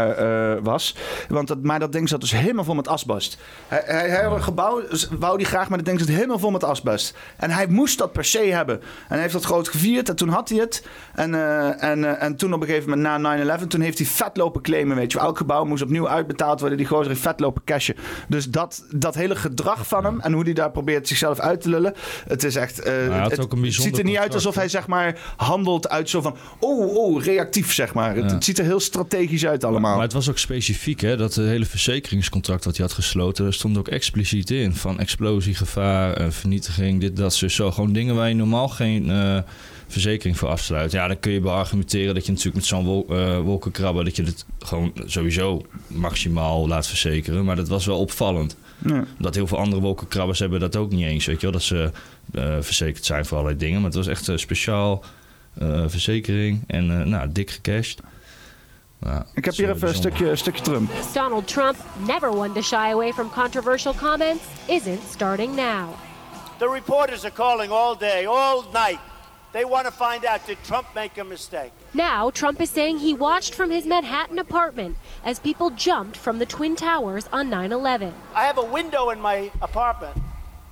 was. 0.62 0.96
Want 1.28 1.48
dat, 1.48 1.64
maar 1.64 1.80
dat 1.80 1.92
ding 1.92 2.10
zat 2.10 2.22
dus 2.22 2.32
helemaal 2.32 2.64
vol 2.64 2.76
met 2.76 2.88
asbest. 2.88 3.38
Hij, 3.68 3.84
hij, 3.86 4.10
hij 4.10 4.24
had 4.24 4.36
een 4.36 4.44
gebouw, 4.44 4.82
wou 5.20 5.38
die 5.38 5.46
graag, 5.46 5.70
maar 5.70 5.78
dat 5.78 5.88
ding 5.88 6.00
zat 6.00 6.08
helemaal 6.08 6.40
vol 6.40 6.52
met 6.52 6.64
asbest. 6.64 7.18
En 7.38 7.50
hij 7.50 7.68
moest 7.68 7.98
dat 7.98 8.12
per 8.12 8.26
se 8.26 8.40
hebben. 8.40 8.80
En 8.82 8.86
hij 9.08 9.20
heeft 9.20 9.34
dat 9.34 9.44
groot 9.44 9.68
gevierd 9.68 10.10
en 10.10 10.16
toen 10.16 10.30
had 10.30 10.50
hij 10.50 10.58
het. 10.58 10.86
En, 11.14 11.34
en, 11.80 12.20
en 12.20 12.36
toen 12.36 12.54
op 12.54 12.62
een 12.62 12.68
gegeven 12.68 12.90
moment 12.90 13.22
na 13.22 13.58
9-11, 13.60 13.68
toen 13.68 13.82
heeft 13.82 13.98
hij 13.98 14.08
vet 14.08 14.38
lopen 14.38 14.62
claimen. 14.62 14.96
Weet 14.96 15.12
je, 15.12 15.20
elk 15.20 15.38
gebouw 15.38 15.64
moest 15.64 15.84
opnieuw 15.84 16.10
uitbetaald 16.10 16.60
worden. 16.60 16.78
Die 16.78 16.88
gozer 16.88 17.08
heeft 17.08 17.22
vet 17.22 17.40
lopen 17.40 17.62
cashen. 17.66 17.96
Dus 18.28 18.50
dat, 18.50 18.86
dat 18.96 19.16
hele 19.16 19.36
gedrag 19.36 19.88
van 19.88 20.06
hem 20.06 20.20
en 20.20 20.34
hoe 20.34 20.44
hij 20.44 20.54
daar 20.54 20.72
probeert 20.72 21.08
zichzelf 21.08 21.40
uit 21.40 21.62
te 21.62 21.70
lullen. 21.70 21.94
Het 22.28 22.44
is 22.44 22.56
echt. 22.56 22.83
Eh, 22.84 23.22
had 23.22 23.32
het, 23.32 23.52
het 23.52 23.74
ziet 23.74 23.98
er 23.98 24.04
niet 24.04 24.18
uit 24.18 24.34
alsof 24.34 24.56
hij 24.56 24.70
zeg 24.70 24.88
maar 24.88 25.20
handelt 25.36 25.90
uit 25.90 26.10
zo 26.10 26.22
van. 26.22 26.36
Oh, 26.60 26.96
oh, 26.96 27.24
reactief 27.24 27.74
zeg 27.74 27.94
maar. 27.94 28.16
Het, 28.16 28.32
het 28.32 28.44
ziet 28.44 28.60
er 28.60 28.66
heel 28.66 28.80
strategisch 28.80 29.46
uit 29.46 29.64
allemaal. 29.64 29.94
Maar 29.94 30.04
het 30.04 30.14
was 30.14 30.30
ook 30.30 30.38
specifiek, 30.38 31.02
hè? 31.02 31.18
Dat 31.18 31.36
hele 31.36 31.66
verzekeringscontract 31.66 32.66
wat 32.66 32.78
hij 32.78 32.86
had 32.86 32.96
gesloten, 32.96 33.44
daar 33.44 33.54
stond 33.54 33.78
ook 33.78 33.88
expliciet 33.88 34.52
in. 34.52 34.76
Van 34.76 35.00
explosiegevaar, 35.00 36.14
eh, 36.14 36.30
vernietiging, 36.30 37.00
dit, 37.00 37.18
dat, 37.18 37.34
zo, 37.34 37.48
zo. 37.48 37.72
Gewoon 37.72 37.94
dingen 37.94 38.16
waar 38.16 38.28
je 38.28 38.36
normaal 38.36 38.68
geen 38.68 39.12
eh, 39.12 39.38
verzekering 39.88 40.38
voor 40.38 40.50
afsluit. 40.50 40.92
Ja, 40.92 41.08
dan 41.08 41.20
kun 41.20 41.32
je 41.32 41.40
beargumenteren 41.40 42.14
dat 42.14 42.26
je 42.26 42.32
natuurlijk 42.32 42.58
met 42.58 42.66
zo'n 42.66 42.86
wol, 42.86 43.06
wolkenkrabber... 43.44 44.04
dat 44.04 44.16
je 44.16 44.24
het 44.24 44.46
gewoon 44.60 44.94
sowieso 45.06 45.62
maximaal 45.88 46.68
laat 46.68 46.88
verzekeren. 46.88 47.46
Maar 47.46 47.56
dat 47.56 47.68
was 47.68 47.86
wel 47.86 48.00
opvallend. 48.00 48.56
Ja. 48.86 49.04
Dat 49.18 49.36
heel 49.36 49.48
veel 49.48 49.58
andere 49.58 49.82
wolkenkrabbers 49.82 50.40
hebben 50.40 50.60
dat 50.60 50.76
ook 50.76 50.92
niet 50.92 51.06
eens, 51.06 51.26
weet 51.26 51.36
je 51.36 51.42
wel. 51.42 51.52
Dat 51.52 51.62
ze 51.62 51.92
eh, 52.34 52.58
verzekerd 52.60 53.06
zijn 53.06 53.26
voor 53.26 53.38
allerlei 53.38 53.60
dingen. 53.60 53.76
Maar 53.76 53.90
het 53.90 53.96
was 53.96 54.08
echt 54.08 54.28
een 54.28 54.40
speciaal 54.40 55.04
eh, 55.54 55.84
verzekering. 55.88 56.64
En 56.68 57.00
eh, 57.00 57.06
nou, 57.06 57.32
dik 57.32 57.52
gecashed. 57.52 58.00
Ja, 59.02 59.26
Ik 59.34 59.46
heb 59.46 59.56
hier 59.56 59.70
even 59.70 59.88
een 59.88 59.96
stukje, 59.96 60.30
een 60.30 60.38
stukje 60.38 60.64
Trump. 60.64 60.92
Donald 61.14 61.48
Trump, 61.48 61.76
never 62.08 62.30
one 62.30 62.52
to 62.54 62.62
shy 62.62 62.76
away 62.76 63.12
from 63.12 63.30
controversial 63.30 63.94
comments, 63.94 64.44
isn't 64.68 65.00
starting 65.12 65.56
now. 65.56 65.90
The 66.58 66.70
reporters 66.74 67.24
are 67.24 67.34
calling 67.34 67.72
all 67.72 67.98
day, 67.98 68.26
all 68.28 68.64
night. 68.74 69.00
They 69.54 69.66
want 69.66 69.86
to 69.86 69.92
find 69.92 70.26
out 70.26 70.48
did 70.48 70.58
Trump 70.64 70.88
make 70.96 71.20
a 71.20 71.24
mistake? 71.24 71.72
Now, 71.94 72.32
Trump 72.32 72.60
is 72.60 72.72
saying 72.72 72.98
he 72.98 73.14
watched 73.14 73.54
from 73.54 73.70
his 73.70 73.86
Manhattan 73.86 74.40
apartment 74.40 74.98
as 75.24 75.38
people 75.38 75.70
jumped 75.70 76.18
from 76.18 76.40
the 76.40 76.46
Twin 76.48 76.76
Towers 76.76 77.30
on 77.32 77.52
9 77.52 77.72
11. 77.72 78.16
I 78.34 78.46
have 78.46 78.58
a 78.58 78.66
window 78.66 79.12
in 79.12 79.22
my 79.22 79.52
apartment 79.62 80.18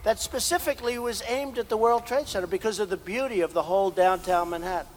that 0.01 0.19
specifically 0.19 0.97
was 0.97 1.21
aimed 1.27 1.59
at 1.59 1.69
the 1.69 1.77
World 1.77 2.07
Trade 2.07 2.27
Center 2.27 2.47
because 2.47 2.79
of 2.79 2.89
the 2.89 2.97
beauty 2.97 3.41
of 3.41 3.53
the 3.53 3.61
whole 3.61 3.91
downtown 3.91 4.49
Manhattan. 4.49 4.91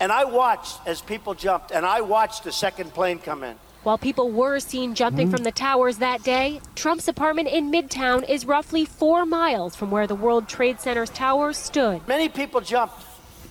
And 0.00 0.10
I 0.10 0.24
watched 0.24 0.80
as 0.84 1.00
people 1.00 1.34
jumped, 1.34 1.70
and 1.70 1.86
I 1.86 2.00
watched 2.00 2.42
the 2.42 2.50
second 2.50 2.92
plane 2.94 3.20
come 3.20 3.44
in. 3.44 3.54
While 3.84 3.98
people 3.98 4.30
were 4.30 4.60
seen 4.60 4.94
jumping 4.94 5.30
from 5.30 5.40
mm. 5.40 5.44
the 5.44 5.52
towers 5.52 5.98
that 5.98 6.22
day, 6.22 6.62
Trump's 6.74 7.06
apartment 7.06 7.48
in 7.48 7.70
Midtown 7.70 8.26
is 8.26 8.46
roughly 8.46 8.86
four 8.86 9.26
miles 9.26 9.76
from 9.76 9.90
where 9.90 10.06
the 10.06 10.14
World 10.14 10.48
Trade 10.48 10.80
Center's 10.80 11.10
towers 11.10 11.58
stood. 11.58 12.00
Many 12.08 12.30
people 12.30 12.62
jumped, 12.62 13.04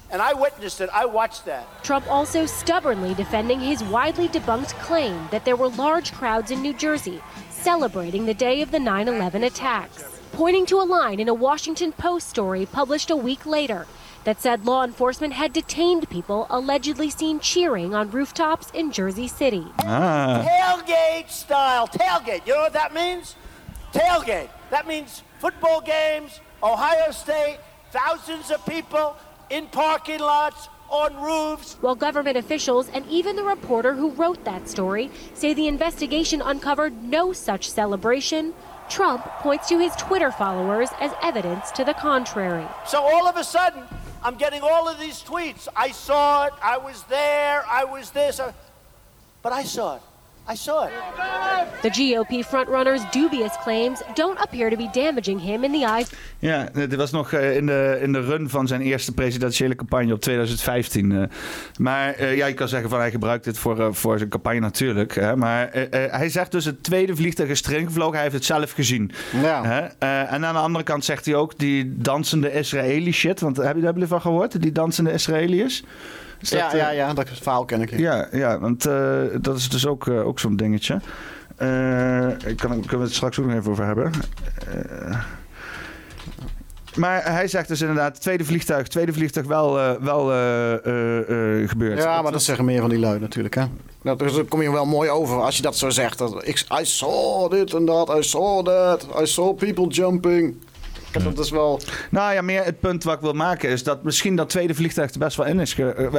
and 0.10 0.24
I 0.24 0.34
witnessed 0.34 0.82
it. 0.82 0.90
I 0.92 1.06
watched 1.06 1.46
that. 1.46 1.68
Trump 1.84 2.10
also 2.10 2.48
stubbornly 2.48 3.14
defending 3.14 3.60
his 3.60 3.84
widely 3.84 4.28
debunked 4.28 4.74
claim 4.80 5.28
that 5.30 5.46
there 5.46 5.56
were 5.56 5.70
large 5.70 6.12
crowds 6.12 6.50
in 6.50 6.64
New 6.64 6.74
Jersey 6.74 7.22
celebrating 7.52 8.26
the 8.26 8.34
day 8.34 8.64
of 8.64 8.72
the 8.72 8.80
9 8.80 9.08
11 9.08 9.44
attacks, 9.44 10.04
pointing 10.32 10.66
to 10.66 10.82
a 10.82 10.90
line 10.98 11.20
in 11.20 11.30
a 11.30 11.34
Washington 11.34 11.92
Post 11.92 12.28
story 12.28 12.66
published 12.66 13.12
a 13.12 13.16
week 13.16 13.46
later 13.46 13.86
that 14.24 14.42
said 14.42 14.66
law 14.66 14.84
enforcement 14.84 15.34
had 15.34 15.54
detained 15.54 16.10
people 16.10 16.48
allegedly 16.50 17.10
seen 17.10 17.40
cheering 17.40 17.94
on 17.94 18.10
rooftops 18.12 18.70
in 18.72 18.92
Jersey 18.92 19.28
City. 19.28 19.66
Ah. 19.80 20.44
Tailgate 20.46 21.30
style. 21.30 21.88
Tailgate. 21.88 22.46
You 22.48 22.54
know 22.54 22.62
what 22.62 22.74
that 22.74 22.94
means? 22.94 23.36
Tailgate. 23.94 24.50
That 24.70 24.88
means 24.88 25.24
football 25.40 25.82
games, 25.82 26.40
Ohio 26.62 27.12
State, 27.12 27.60
thousands 27.92 28.50
of 28.50 28.66
people 28.66 29.16
in 29.50 29.68
parking 29.68 30.20
lots, 30.20 30.70
on 30.90 31.16
roofs. 31.20 31.76
While 31.82 31.96
government 31.96 32.38
officials 32.38 32.88
and 32.90 33.06
even 33.08 33.36
the 33.36 33.44
reporter 33.44 33.96
who 33.96 34.12
wrote 34.12 34.44
that 34.46 34.70
story 34.70 35.10
say 35.34 35.54
the 35.54 35.68
investigation 35.68 36.42
uncovered 36.42 37.04
no 37.04 37.34
such 37.34 37.70
celebration, 37.70 38.54
Trump 38.90 39.26
points 39.40 39.68
to 39.70 39.80
his 39.80 39.96
Twitter 39.96 40.32
followers 40.32 40.90
as 41.00 41.12
evidence 41.24 41.72
to 41.72 41.84
the 41.84 41.96
contrary. 41.96 42.68
So 42.86 43.02
all 43.02 43.28
of 43.28 43.38
a 43.38 43.44
sudden, 43.44 43.84
I'm 44.24 44.36
getting 44.36 44.62
all 44.62 44.88
of 44.88 45.00
these 45.00 45.22
tweets. 45.22 45.68
I 45.76 45.92
saw 45.92 46.46
it. 46.46 46.54
I 46.62 46.78
was 46.78 47.04
there. 47.04 47.66
I 47.68 47.84
was 47.84 48.10
this. 48.12 48.40
I- 48.40 48.54
But 49.42 49.52
I 49.54 49.64
saw 49.64 49.98
it. 49.98 50.02
I 50.52 50.56
saw 50.56 50.84
it. 50.86 50.92
The 51.82 51.90
GOP 51.90 52.44
frontrunner's 52.46 53.02
dubious 53.12 53.58
claims 53.64 54.02
don't 54.14 54.38
appear 54.40 54.70
to 54.70 54.76
be 54.76 54.90
damaging 54.92 55.42
him 55.42 55.64
in 55.64 55.72
the 55.72 55.86
eyes. 55.86 56.10
Ja, 56.40 56.70
dit 56.74 56.96
was 56.96 57.12
nog 57.12 57.32
eh, 57.32 57.56
in 57.56 57.66
de, 57.66 57.98
in 58.02 58.12
de 58.12 58.22
run 58.22 58.50
van 58.50 58.68
zijn 58.68 58.82
eerste 58.82 59.12
presidentiële 59.14 59.76
campagne 59.76 60.14
op 60.14 60.22
2015. 60.22 61.12
eh. 61.12 61.24
maar 61.80 62.14
eh, 62.14 62.38
ja, 62.38 62.46
je 62.46 62.54
kan 62.54 62.68
zeggen 62.68 62.90
van 62.90 63.00
hij 63.00 63.12
gebruikt 63.12 63.44
dit 63.44 63.58
voor, 63.58 63.80
eh, 63.80 63.88
voor 63.92 64.18
zijn 64.18 64.30
campagne 64.30 64.60
natuurlijk. 64.60 65.16
Hè? 65.16 65.36
Maar 65.36 65.68
eh, 65.70 66.06
eh, 66.06 66.12
hij 66.12 66.30
zegt 66.30 66.52
dus 66.52 66.66
het 66.66 66.84
tweede 66.84 67.16
vliegtuig 67.16 67.50
is 67.50 67.64
erin 67.64 67.86
gevlogen. 67.86 68.14
Hij 68.14 68.22
heeft 68.22 68.36
het 68.36 68.46
zelf 68.46 68.72
gezien. 68.72 69.12
Hè? 69.36 69.80
Eh, 70.00 70.34
en 70.34 70.46
aan 70.46 70.54
de 70.54 70.60
andere 70.60 70.84
kant 70.84 71.06
zegt 71.06 71.26
hij 71.26 71.36
ook 71.36 71.58
die 71.58 71.94
dansende 71.98 72.52
Israëli 72.52 73.12
shit. 73.12 73.40
Want 73.40 73.58
hebben 73.58 73.84
jullie 73.84 74.02
ervan 74.02 74.22
gehoord? 74.22 74.62
Die 74.62 74.72
dansende 74.72 75.12
Israëliërs? 75.12 75.84
Is 76.44 76.50
Ja, 76.50 76.70
dat, 76.70 76.80
ja, 76.80 76.90
eh, 76.90 76.96
ja, 76.96 77.14
dat 77.14 77.30
verhaal 77.30 77.66
ken 77.66 77.82
ik. 77.82 77.98
Ja, 77.98 78.28
ja 78.32 78.60
want 78.60 78.86
eh, 78.86 79.22
dat 79.42 79.58
is 79.58 79.70
dus 79.70 79.88
ook, 79.88 80.08
eh, 80.08 80.28
ook 80.28 80.40
zo'n 80.40 80.56
dingetje. 80.56 80.94
Ik 82.46 82.58
kan, 82.58 82.70
kunnen 82.70 82.98
we 82.98 83.04
het 83.04 83.14
straks 83.14 83.40
ook 83.40 83.46
nog 83.46 83.56
even 83.56 83.72
over 83.72 83.86
hebben. 83.86 84.12
Maar 86.96 87.32
hij 87.32 87.48
zegt 87.48 87.68
dus 87.68 87.82
inderdaad, 87.82 88.22
tweede 88.22 88.46
vliegtuig, 88.46 88.88
tweede 88.88 89.14
vliegtuig 89.14 89.46
wel, 89.48 89.74
wel 90.02 90.26
gebeurd. 91.68 91.98
Ja, 91.98 92.22
maar 92.22 92.32
dat 92.32 92.44
zeggen 92.44 92.66
meer 92.66 92.82
van 92.82 92.90
die 92.90 93.00
lui 93.00 93.20
natuurlijk, 93.20 93.56
hè. 93.56 93.64
Nou, 94.02 94.18
dus 94.18 94.34
dan 94.34 94.48
kom 94.48 94.62
je 94.62 94.72
wel 94.72 94.86
mooi 94.86 95.10
over 95.10 95.42
als 95.42 95.56
je 95.56 95.62
dat 95.62 95.78
zo 95.78 95.90
zegt. 95.90 96.18
Dat, 96.18 96.48
ik, 96.48 96.66
I 96.82 96.86
saw 96.86 97.52
dit 97.52 97.74
en 97.74 97.86
dat, 97.86 98.18
I 98.18 98.24
saw 98.24 98.66
that, 98.66 99.08
I 99.22 99.26
saw 99.26 99.58
people 99.58 99.88
jumping. 99.88 100.56
Kijk, 101.22 101.36
Dat 101.36 101.46
is 101.46 101.52
wel... 101.52 101.82
Nou 102.10 102.34
ja, 102.34 102.42
meer 102.42 102.64
het 102.64 102.80
punt 102.80 103.04
wat 103.04 103.14
ik 103.16 103.22
wil 103.22 103.34
maken 103.34 103.70
is 103.70 103.84
dat 103.84 104.04
misschien 104.04 104.36
dat 104.36 104.50
tweede 104.50 104.74
vliegtuig 104.74 105.12
er 105.14 105.20
best 105.20 105.38
wel 105.38 105.46
in 105.46 105.60
is. 105.60 105.76
eh, 105.76 106.06
eh, 106.06 106.14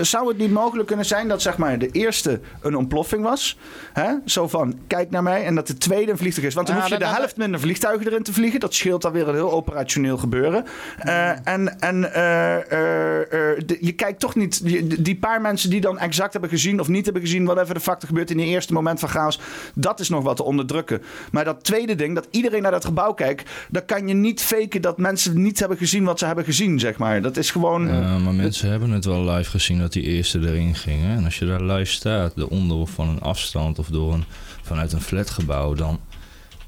Zou 0.00 0.28
het 0.28 0.38
niet 0.38 0.52
mogelijk 0.52 0.86
kunnen 0.88 1.06
zijn 1.06 1.28
dat 1.28 1.42
zeg 1.42 1.56
maar 1.56 1.78
de 1.78 1.90
eerste 1.90 2.40
een 2.60 2.76
ontploffing 2.76 3.22
was? 3.22 3.58
Hè? 3.92 4.12
Zo 4.24 4.48
van, 4.48 4.78
kijk 4.86 5.10
naar 5.10 5.22
mij. 5.22 5.44
En 5.44 5.54
dat 5.54 5.66
de 5.66 5.78
tweede 5.78 6.10
een 6.12 6.18
vliegtuig 6.18 6.46
is. 6.46 6.54
Want 6.54 6.66
dan 6.66 6.76
Ja, 6.76 6.82
hoef 6.82 6.90
je 6.90 6.98
dat- 6.98 7.06
de 7.08 7.10
dat- 7.12 7.20
helft 7.22 7.36
minder 7.36 7.60
vliegtuigen 7.60 8.06
erin 8.06 8.22
te 8.22 8.32
vliegen. 8.32 8.60
Dat 8.60 8.74
scheelt 8.74 9.02
dan 9.02 9.12
weer 9.12 9.28
een 9.28 9.34
heel 9.34 9.52
operationeel 9.52 10.16
gebeuren. 10.16 10.64
Eh, 10.98 11.46
en 11.46 11.80
en 11.80 12.00
de- 12.00 13.78
je 13.80 13.92
kijkt 13.92 14.20
toch 14.20 14.34
niet... 14.34 14.60
die 15.04 15.16
paar 15.18 15.40
mensen 15.40 15.70
die 15.70 15.80
dan 15.80 15.98
exact 15.98 16.32
hebben 16.32 16.50
gezien 16.50 16.80
of 16.80 16.88
niet 16.88 17.04
hebben 17.04 17.22
gezien... 17.22 17.44
whatever 17.44 17.74
de 17.74 17.80
fuck 17.80 18.00
er 18.00 18.06
gebeurt 18.08 18.30
in 18.30 18.36
die 18.36 18.46
eerste 18.46 18.72
moment 18.72 19.00
van 19.00 19.08
chaos... 19.08 19.40
dat 19.74 20.00
is 20.00 20.08
nog 20.08 20.22
wat 20.22 20.36
te 20.36 20.42
onderdrukken. 20.44 21.02
Maar 21.32 21.44
dat 21.44 21.64
tweede 21.64 21.94
ding, 21.94 22.14
dat 22.14 22.28
iedereen 22.30 22.62
naar 22.62 22.70
dat 22.70 22.84
gebouw 22.84 23.12
kijkt... 23.12 23.50
dan 23.70 23.84
kan 23.84 24.08
je 24.08 24.14
niet 24.14 24.37
faken 24.42 24.82
dat 24.82 24.98
mensen 24.98 25.42
niet 25.42 25.58
hebben 25.58 25.78
gezien 25.78 26.04
wat 26.04 26.18
ze 26.18 26.26
hebben 26.26 26.44
gezien, 26.44 26.78
zeg 26.78 26.96
maar. 26.98 27.22
Dat 27.22 27.36
is 27.36 27.50
gewoon... 27.50 27.88
Ja, 27.88 28.18
maar 28.18 28.34
mensen 28.34 28.70
hebben 28.70 28.90
het 28.90 29.04
wel 29.04 29.24
live 29.30 29.50
gezien 29.50 29.78
dat 29.78 29.92
die 29.92 30.02
eerste 30.02 30.38
erin 30.38 30.74
ging. 30.74 31.02
Hè? 31.02 31.16
En 31.16 31.24
als 31.24 31.38
je 31.38 31.46
daar 31.46 31.62
live 31.62 31.92
staat, 31.92 32.32
eronder 32.36 32.76
of 32.76 32.90
van 32.90 33.08
een 33.08 33.20
afstand 33.20 33.78
of 33.78 33.86
door 33.86 34.12
een, 34.12 34.24
vanuit 34.62 34.92
een 34.92 35.00
flatgebouw, 35.00 35.74
dan. 35.74 36.00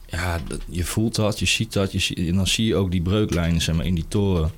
Ja, 0.07 0.39
je 0.68 0.85
voelt 0.85 1.14
dat, 1.14 1.39
je 1.39 1.47
ziet 1.47 1.73
dat, 1.73 1.93
je 1.93 1.99
ziet, 1.99 2.18
en 2.18 2.35
dan 2.35 2.47
zie 2.47 2.66
je 2.66 2.75
ook 2.75 2.91
die 2.91 3.03
breuklijnen 3.03 3.61
zeg 3.61 3.75
maar, 3.75 3.87
in 3.87 3.95
die 3.95 4.09
toren. 4.09 4.51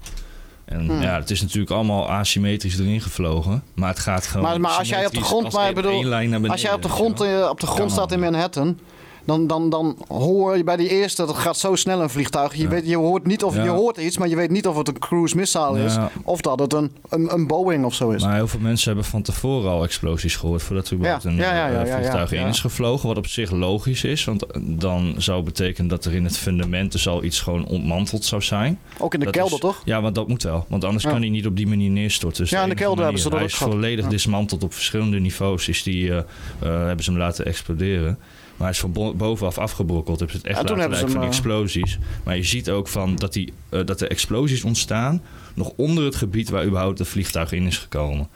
En 0.65 0.87
Hmm. 0.87 1.03
ja, 1.03 1.15
het 1.19 1.31
is 1.31 1.41
natuurlijk 1.41 1.71
allemaal 1.71 2.11
asymmetrisch 2.11 2.79
erin 2.79 3.01
gevlogen. 3.01 3.63
Maar 3.75 3.89
het 3.89 3.99
gaat 3.99 4.27
gewoon. 4.27 4.47
Maar, 4.47 4.61
maar 4.61 4.71
als 4.71 4.89
jij 4.89 5.07
op 5.07 5.13
de 5.13 5.21
grond, 5.21 5.53
maar 5.53 5.73
bedoel, 5.73 6.15
als 6.51 6.63
jij 6.63 6.73
op 6.73 6.83
de 6.83 6.89
grond, 6.89 7.21
op 7.51 7.61
de 7.61 7.67
grond 7.67 7.91
staat 7.91 8.13
in 8.13 8.21
Manhattan, 8.21 8.79
dan, 9.25 9.47
dan, 9.47 9.71
dan 9.71 9.97
hoor 10.09 10.57
je 10.57 10.65
bij 10.65 10.77
die 10.77 10.89
eerste, 10.89 11.27
dat 11.27 11.37
gaat 11.37 11.59
zo 11.59 11.75
snel 11.75 12.03
een 12.03 12.11
vliegtuig. 12.11 12.55
Je, 12.55 12.69
weet, 12.69 12.87
je 12.87 12.97
hoort 12.97 13.27
niet 13.27 13.45
of 13.45 13.55
je 13.55 13.69
hoort 13.69 13.97
iets, 13.97 14.19
maar 14.19 14.29
je 14.29 14.37
weet 14.37 14.51
niet 14.51 14.67
of 14.67 14.77
het 14.77 14.89
een 14.89 14.99
cruise 14.99 15.37
missile 15.37 15.85
is 15.85 15.97
of 16.25 16.41
dat 16.41 16.59
het 16.59 16.73
een, 16.73 16.93
een, 17.09 17.33
een 17.33 17.47
Boeing 17.47 17.85
of 17.85 17.95
zo 17.95 18.11
is. 18.11 18.23
Maar 18.23 18.35
heel 18.35 18.49
veel 18.49 18.61
mensen 18.61 18.87
hebben 18.87 19.05
van 19.05 19.23
tevoren 19.23 19.71
al 19.71 19.83
explosies 19.85 20.37
gehoord 20.37 20.63
voordat 20.63 20.89
er 20.89 20.95
überhaupt 20.95 21.25
een 21.25 21.41
eh, 21.41 21.95
vliegtuig 21.95 22.33
in 22.33 22.47
is 22.47 22.61
gevlogen. 22.61 23.09
Wat 23.09 23.17
op 23.17 23.27
zich 23.27 23.51
logisch 23.51 24.05
is, 24.05 24.25
want 24.25 24.47
dan 24.61 25.15
zou 25.17 25.43
betekenen 25.43 25.89
dat 25.89 26.05
er 26.05 26.15
in 26.15 26.25
het 26.25 26.37
fundament 26.39 26.93
dus 26.93 27.09
al 27.09 27.25
iets 27.25 27.41
gewoon 27.41 27.67
ontmanteld 27.67 28.25
zou 28.25 28.43
zijn. 28.43 28.79
Ook 28.99 29.15
in 29.15 29.19
de 29.19 29.25
Dat 29.25 29.35
kelder, 29.35 29.55
is- 29.55 29.61
toch? 29.61 29.83
Ja, 29.85 30.01
want 30.01 30.15
dat 30.15 30.29
moet 30.29 30.43
wel. 30.43 30.67
Want 30.69 30.85
anders 30.85 31.05
kan 31.05 31.21
hij 31.21 31.29
niet 31.31 31.47
op 31.47 31.57
die 31.57 31.67
manier 31.67 31.91
neerstorten. 31.91 32.43
Dus 32.43 32.51
Ja, 32.51 32.63
in 32.63 32.69
de 32.69 32.75
kelder 32.75 33.05
hebben 33.05 33.23
ze 33.23 33.29
dat 33.29 33.39
Hij 33.39 33.49
ook 33.49 33.55
volledig 33.73 34.07
dismanteld 34.07 34.63
op 34.63 34.73
verschillende 34.73 35.21
niveaus. 35.21 35.69
Is 35.69 35.83
die, 35.83 36.11
eh, 36.11 36.17
eh, 36.19 36.25
hebben 36.59 37.05
ze 37.05 37.11
hem 37.11 37.19
laten 37.21 37.47
exploderen. 37.47 38.19
Hij 38.63 38.71
is 38.71 38.81
van 38.81 38.93
bo- 38.93 39.15
bovenaf 39.15 39.59
afgebrokkeld. 39.59 40.19
Hebben 40.19 40.37
ze 40.41 40.43
het 40.47 40.57
echt 40.57 40.69
Ja, 40.69 40.75
laten 40.75 40.89
lijken 40.91 41.11
van 41.11 41.21
hem, 41.21 41.29
explosies. 41.29 41.99
Maar 42.25 42.37
je 42.37 42.43
ziet 42.43 42.71
ook 42.71 42.89
van 42.89 43.17
dat, 43.17 43.33
die, 43.33 43.53
eh, 43.69 43.81
dat 43.85 44.01
er 44.01 44.11
explosies 44.11 44.65
ontstaan... 44.65 45.23
nog 45.55 45.73
onder 45.77 46.05
het 46.05 46.17
gebied 46.17 46.49
waar 46.49 46.65
überhaupt 46.65 46.99
het 46.99 47.09
vliegtuig 47.09 47.53
in 47.53 47.67
is 47.67 47.79
gekomen. 47.79 48.29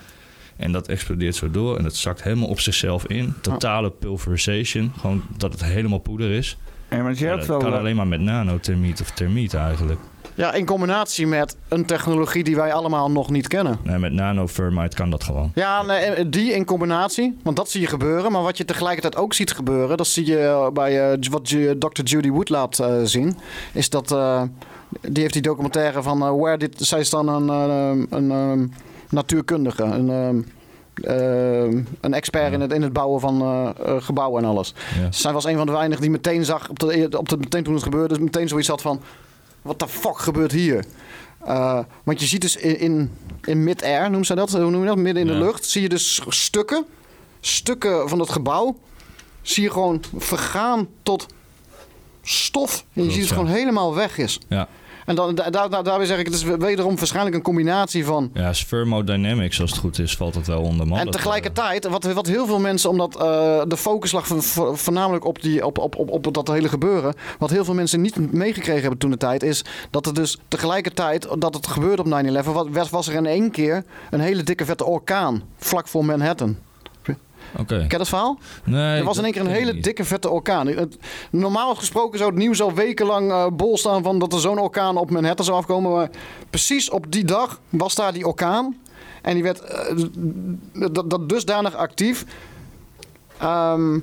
En 0.57 0.73
dat 0.73 0.89
explodeert 0.89 1.35
zo 1.35 1.51
door 1.51 1.79
en 1.79 1.85
het 1.85 1.97
zakt 1.97 2.23
helemaal 2.23 2.49
op 2.49 2.61
zichzelf 2.61 3.07
in. 3.07 3.35
Totale 3.41 3.91
pulverization. 3.91 4.93
Gewoon 4.99 5.23
dat 5.37 5.53
het 5.53 5.65
helemaal 5.65 5.99
poeder 5.99 6.31
is. 6.31 6.57
Ja, 6.91 7.03
maar 7.03 7.15
je 7.15 7.25
Ja, 7.25 7.37
dat 7.37 7.47
wel... 7.47 7.59
kan 7.59 7.73
eh, 7.73 7.79
alleen 7.79 7.97
maar 7.97 8.07
met 8.07 8.21
nanothermiet 8.21 9.01
of 9.01 9.11
thermiet 9.11 9.55
eigenlijk. 9.55 10.01
Ja, 10.37 10.53
in 10.53 10.67
combinatie 10.67 11.27
met 11.27 11.57
een 11.69 11.85
technologie 11.85 12.45
die 12.45 12.57
wij 12.57 12.73
allemaal 12.73 13.11
nog 13.11 13.31
niet 13.31 13.49
kennen. 13.49 13.79
Nee, 13.83 13.99
met 13.99 14.13
nanothermite 14.13 14.97
kan 14.97 15.11
dat 15.11 15.25
gewoon. 15.25 15.51
Ja, 15.55 15.83
nee, 15.83 15.99
eh, 15.99 16.25
die 16.29 16.53
in 16.53 16.65
combinatie, 16.65 17.37
want 17.43 17.57
dat 17.57 17.71
zie 17.71 17.81
je 17.81 17.87
gebeuren. 17.87 18.33
Maar 18.33 18.43
wat 18.43 18.59
je 18.59 18.65
tegelijkertijd 18.65 19.17
ook 19.17 19.35
ziet 19.35 19.53
gebeuren, 19.53 19.97
dat 19.97 20.07
zie 20.07 20.27
je 20.27 20.39
eh, 20.39 20.69
bij 20.71 21.11
eh, 21.11 21.19
wat 21.31 21.45
Dr. 21.79 22.03
Judy 22.03 22.31
Wood 22.31 22.49
laat 22.49 22.83
zien, 23.05 23.39
is 23.73 23.91
dat 23.91 24.15
die 25.01 25.23
heeft 25.23 25.33
die 25.33 25.43
documentaire 25.43 26.03
van 26.03 26.39
Where 26.39 26.59
Did... 26.59 26.75
Zij 26.79 27.01
is 27.01 27.11
dan 27.11 27.29
een, 27.29 27.49
een, 28.11 28.31
eh, 28.31 28.77
natuurkundige, 29.11 29.83
een, 29.83 30.11
eh, 30.11 31.65
eh, 31.65 31.85
een 32.01 32.15
expert 32.15 32.53
in 32.53 32.61
het, 32.61 32.73
in 32.73 32.83
het 32.83 32.93
bouwen 32.93 33.21
van 33.21 33.75
gebouwen 34.01 34.43
en 34.43 34.49
alles. 34.49 34.75
Ja. 35.01 35.13
Zij 35.13 35.33
was 35.33 35.45
een 35.45 35.57
van 35.57 35.67
de 35.67 35.73
weinigen 35.73 36.03
die 36.03 36.11
meteen 36.11 36.45
zag, 36.45 36.69
op 36.69 36.79
de, 36.79 37.09
op 37.19 37.29
de, 37.29 37.37
meteen 37.37 37.63
toen 37.63 37.75
het 37.75 37.83
gebeurde, 37.83 38.21
meteen 38.21 38.49
zoiets 38.49 38.69
had 38.69 38.83
van... 38.83 39.01
Wat 39.67 39.79
de 39.79 39.89
fuck 39.89 40.19
gebeurt 40.19 40.53
hier? 40.53 40.85
Eh, 41.45 41.79
want 42.05 42.21
je 42.21 42.27
ziet 42.27 42.41
dus 42.41 42.57
in, 42.57 42.79
in, 42.79 43.11
in 43.45 43.65
mid-air, 43.65 44.03
noemen 44.03 44.27
ze 44.27 44.35
dat, 44.35 44.53
hoe 44.53 44.71
noem 44.71 44.81
je 44.81 44.87
dat? 44.87 44.97
Midden 44.97 45.23
in 45.23 45.29
de 45.29 45.45
lucht, 45.45 45.65
zie 45.65 45.83
je 45.83 45.89
dus 45.89 46.21
stukken, 46.29 46.85
stukken 47.41 48.09
van 48.09 48.19
het 48.19 48.31
gebouw, 48.31 48.79
zie 49.43 49.63
je 49.63 49.71
gewoon 49.71 50.03
vergaan 50.17 50.89
tot 51.03 51.27
stof. 52.23 52.85
En 52.93 53.05
je 53.05 53.11
ziet 53.11 53.21
het 53.21 53.29
ja. 53.29 53.35
gewoon 53.35 53.51
helemaal 53.51 53.95
weg 53.95 54.19
is. 54.19 54.41
Ja. 54.49 54.69
En 55.07 55.15
dan, 55.15 55.35
da, 55.35 55.51
da, 55.51 55.69
da- 55.69 55.83
daarbij 55.83 56.07
zeg 56.07 56.19
ik, 56.19 56.27
het 56.27 56.35
is 56.35 56.43
wederom 56.43 56.97
waarschijnlijk 56.97 57.37
een 57.37 57.43
combinatie 57.43 58.05
van 58.05 58.31
Ja, 58.35 58.49
is 58.49 58.65
thermodynamics, 58.65 59.61
als 59.61 59.71
het 59.71 59.79
goed 59.81 59.99
is, 59.99 60.17
valt 60.17 60.35
het 60.35 60.47
wel 60.47 60.63
onder 60.63 60.87
man. 60.87 60.99
en 60.99 61.11
tegelijkertijd, 61.11 61.89
wat, 61.89 62.05
wat 62.05 62.27
heel 62.27 62.47
veel 62.47 62.61
mensen, 62.61 62.91
omdat 62.91 63.15
eh, 63.17 63.21
de 63.69 63.77
focus 63.77 64.13
lag 64.13 64.27
vo- 64.27 64.41
vo- 64.41 64.75
voornamelijk 64.75 65.25
op, 65.25 65.43
die, 65.43 65.67
op, 65.67 65.79
op, 65.79 65.97
op, 65.97 66.27
op 66.27 66.35
dat 66.35 66.49
hele 66.49 66.69
gebeuren. 66.69 67.15
Wat 67.39 67.51
heel 67.51 67.65
veel 67.65 67.75
mensen 67.75 68.01
niet 68.01 68.33
meegekregen 68.33 68.81
hebben 68.81 68.99
toen 68.99 69.11
de 69.11 69.17
tijd, 69.17 69.43
is 69.43 69.65
dat 69.91 70.07
er 70.07 70.15
dus 70.15 70.39
tegelijkertijd 70.49 71.29
dat 71.39 71.55
het 71.55 71.67
gebeurde 71.67 72.03
op 72.03 72.45
9-11, 72.45 72.53
wat- 72.53 72.69
was, 72.71 72.91
was 72.91 73.09
er 73.09 73.15
in 73.15 73.27
één 73.27 73.51
keer 73.51 73.85
een 74.11 74.21
hele 74.21 74.43
dikke 74.43 74.65
vette 74.65 74.85
orkaan 74.85 75.43
vlak 75.57 75.89
voor 75.89 76.05
Manhattan. 76.05 76.57
Oké. 77.61 77.65
Ken 77.77 77.87
je 77.89 77.99
dat 77.99 78.09
verhaal? 78.09 78.39
Nee, 78.65 78.99
er 78.99 79.05
was 79.05 79.19
in 79.19 79.25
één 79.25 79.33
keer 79.33 79.41
een 79.41 79.47
hele 79.51 79.81
dikke 79.81 80.05
vette 80.05 80.31
orkaan. 80.31 80.67
Het- 80.67 80.97
normaal 81.31 81.75
gesproken 81.75 82.19
zou 82.19 82.31
het 82.31 82.39
nieuws 82.39 82.61
al 82.63 82.73
wekenlang 82.75 83.31
eh, 83.31 83.47
bol 83.53 83.79
staan 83.79 84.03
van 84.03 84.19
dat 84.19 84.33
er 84.33 84.41
zo'n 84.41 84.59
orkaan 84.59 84.97
op 84.97 85.11
Manhattan 85.11 85.45
zou 85.45 85.57
afkomen. 85.59 85.93
Maar 85.93 86.11
precies 86.51 86.91
op 86.91 87.13
die 87.13 87.25
dag 87.25 87.61
was 87.69 87.95
daar 87.95 88.13
die 88.13 88.27
orkaan. 88.27 88.77
En 89.23 89.35
die 89.35 89.43
werd 89.43 89.61
eh, 89.61 89.97
dat, 90.93 91.11
dat 91.11 91.29
dusdanig 91.29 91.75
actief. 91.75 92.25
Ehm, 93.39 93.99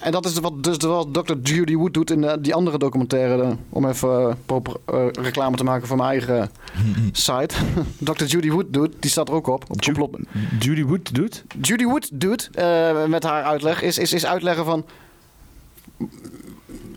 en 0.00 0.12
dat 0.12 0.24
is 0.24 0.38
wat, 0.38 0.62
dus 0.64 0.76
wat 0.76 1.14
Dr. 1.14 1.34
Judy 1.42 1.74
Wood 1.76 1.94
doet 1.94 2.10
in 2.10 2.20
de- 2.20 2.40
die 2.40 2.54
andere 2.54 2.78
documentaire. 2.78 3.42
eh, 3.42 3.50
om 3.68 3.86
even 3.88 4.08
eh, 4.28 4.34
proper, 4.46 4.76
eh, 4.84 5.06
reclame 5.12 5.56
te 5.56 5.64
maken 5.64 5.86
voor 5.86 5.96
mijn 5.96 6.08
eigen 6.10 6.50
site. 7.12 7.54
Dr. 7.98 8.24
Judy 8.24 8.50
Wood 8.50 8.66
doet, 8.72 8.92
die 9.00 9.10
staat 9.10 9.28
er 9.28 9.34
ook 9.34 9.46
op. 9.46 9.64
op. 9.70 10.18
Judy 10.58 10.84
Wood 10.84 11.14
doet? 11.14 11.44
Judy 11.60 11.84
Wood 11.84 12.08
doet 12.12 12.50
eh, 12.52 13.04
met 13.04 13.22
haar 13.22 13.42
uitleg 13.42 13.82
is, 13.82 13.98
is, 13.98 14.12
is 14.12 14.26
uitleggen 14.26 14.64
van. 14.64 14.84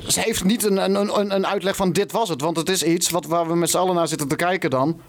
Ze 0.08 0.20
heeft 0.20 0.44
niet 0.44 0.64
een, 0.66 0.78
een, 0.84 1.20
een, 1.20 1.36
een 1.36 1.48
uitleg 1.48 1.76
van 1.76 1.92
dit 1.92 2.12
was 2.12 2.30
het. 2.30 2.42
Want 2.42 2.58
het 2.58 2.70
is 2.70 2.84
iets 2.84 3.10
wat, 3.10 3.26
waar 3.26 3.48
we 3.48 3.56
met 3.56 3.70
z'n 3.70 3.78
allen 3.78 3.96
naar 3.96 4.08
zitten 4.08 4.28
te 4.28 4.36
kijken 4.36 4.70
dan. 4.70 5.00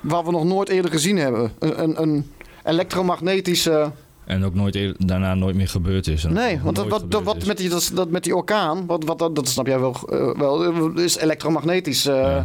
Waar 0.00 0.24
we 0.24 0.30
nog 0.30 0.44
nooit 0.44 0.68
eerder 0.68 0.90
gezien 0.90 1.16
hebben. 1.16 1.52
Een, 1.58 1.82
een, 1.82 2.02
een 2.02 2.30
elektromagnetische. 2.64 3.90
En 4.28 4.44
ook 4.44 4.54
nooit 4.54 4.74
eerder- 4.74 5.06
daarna 5.06 5.34
nooit 5.34 5.56
meer 5.56 5.68
gebeurd 5.68 6.06
is. 6.06 6.24
Nee, 6.24 6.60
want 6.62 6.76
dat, 6.76 6.88
wat, 6.88 7.10
dat, 7.10 7.22
wat 7.22 7.46
met 7.46 7.56
die, 7.56 7.68
dat, 7.68 7.90
dat 7.94 8.10
met 8.10 8.24
die 8.24 8.36
orkaan, 8.36 8.86
wat, 8.86 9.04
wat, 9.04 9.18
dat, 9.18 9.34
dat 9.36 9.48
snap 9.48 9.66
jij 9.66 9.78
wel, 9.80 9.94
eh, 10.08 10.30
wel 10.38 10.88
is 10.98 11.16
elektromagnetisch. 11.16 12.06
eh. 12.06 12.42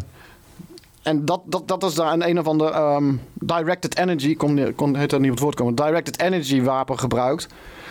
En 1.02 1.26
dat, 1.26 1.42
dat, 1.46 1.68
dat 1.68 1.84
is 1.84 1.94
daar 1.94 2.14
een 2.14 2.28
een 2.30 2.40
of 2.40 2.46
ander 2.48 2.72
ehm, 2.72 3.14
directed 3.34 3.98
energy, 3.98 4.36
kon, 4.36 4.74
kon 4.76 4.96
heet 4.96 5.10
dat 5.10 5.20
niet 5.20 5.30
op 5.30 5.36
het 5.36 5.44
woord 5.44 5.56
komen, 5.56 5.76
directed 5.76 6.20
energy 6.22 6.62
wapen 6.62 7.00
gebruikt. 7.00 7.48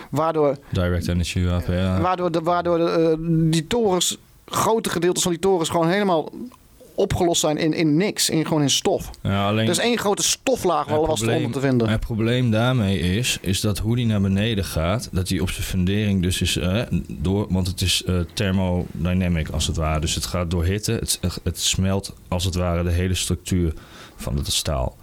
Waardoor 0.09 0.57
Direct 0.69 1.07
energy 1.07 1.45
wapen, 1.45 1.77
ja. 1.77 2.01
Waardoor, 2.01 2.31
de, 2.31 2.41
waardoor 2.41 2.77
de, 2.77 2.83
eh, 2.89 3.17
die 3.51 3.67
torens, 3.67 4.17
grote 4.45 4.89
gedeeltes 4.89 5.23
van 5.23 5.31
die 5.31 5.41
torens 5.41 5.69
gewoon 5.69 5.87
helemaal 5.89 6.29
opgelost 6.95 7.41
zijn 7.41 7.57
in, 7.57 7.73
in 7.73 7.97
niks. 7.97 8.29
In, 8.29 8.45
gewoon 8.45 8.61
in 8.61 8.69
stof. 8.69 9.09
Ja, 9.21 9.47
alleen... 9.47 9.67
Is 9.67 9.77
één 9.77 9.97
grote 9.97 10.23
stoflaag 10.23 10.85
wel 10.85 11.07
was 11.07 11.21
eronder 11.21 11.51
te 11.51 11.59
vinden. 11.59 11.89
Het 11.89 11.99
probleem 11.99 12.51
daarmee 12.51 12.99
is, 12.99 13.37
is 13.41 13.61
dat 13.61 13.77
hoe 13.77 13.95
die 13.95 14.05
naar 14.05 14.21
beneden 14.21 14.65
gaat, 14.65 15.09
dat 15.11 15.27
die 15.27 15.41
op 15.41 15.49
zijn 15.49 15.65
fundering 15.65 16.21
dus 16.21 16.41
is 16.41 16.57
eh, 16.57 16.81
door, 17.07 17.45
want 17.49 17.67
het 17.67 17.81
is 17.81 18.03
eh, 18.03 18.19
thermodynamic 18.33 19.49
als 19.49 19.67
het 19.67 19.75
ware. 19.75 19.99
Dus 19.99 20.15
het 20.15 20.25
gaat 20.25 20.51
door 20.51 20.63
hitte, 20.63 20.91
het, 20.91 21.19
het 21.43 21.59
smelt 21.59 22.15
als 22.27 22.45
het 22.45 22.55
ware 22.55 22.83
de 22.83 22.91
hele 22.91 23.15
structuur 23.15 23.73
van 24.15 24.37
het 24.37 24.51
staal. 24.51 24.95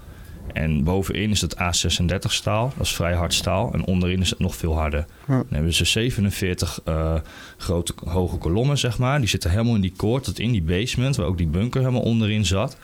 En 0.52 0.84
bovenin 0.84 1.30
is 1.30 1.40
het 1.40 1.54
A36 1.54 2.18
staal, 2.18 2.72
dat 2.76 2.86
is 2.86 2.94
vrij 2.94 3.14
hard 3.14 3.34
staal. 3.34 3.72
En 3.72 3.84
onderin 3.84 4.20
is 4.20 4.30
het 4.30 4.38
nog 4.38 4.56
veel 4.56 4.74
harder. 4.74 5.06
Ja. 5.28 5.34
Dan 5.34 5.46
hebben 5.50 5.74
ze 5.74 5.84
47 5.84 6.80
eh, 6.84 7.14
grote 7.56 7.92
hoge 8.04 8.36
kolommen, 8.36 8.78
zeg 8.78 8.98
maar. 8.98 9.18
Die 9.18 9.28
zitten 9.28 9.50
helemaal 9.50 9.74
in 9.74 9.80
die 9.80 9.94
koord 9.96 10.24
tot 10.24 10.38
in 10.38 10.52
die 10.52 10.62
basement, 10.62 11.16
waar 11.16 11.26
ook 11.26 11.38
die 11.38 11.46
bunker 11.46 11.80
helemaal 11.80 12.02
onderin 12.02 12.46
zat. 12.46 12.76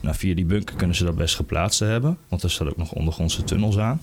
Nou, 0.00 0.16
via 0.16 0.34
die 0.34 0.44
bunker 0.44 0.76
kunnen 0.76 0.96
ze 0.96 1.04
dat 1.04 1.16
best 1.16 1.34
geplaatst 1.34 1.80
hebben, 1.80 2.18
want 2.28 2.42
er 2.42 2.50
staat 2.50 2.68
ook 2.68 2.76
nog 2.76 2.92
ondergrondse 2.92 3.44
tunnels 3.44 3.78
aan. 3.78 4.00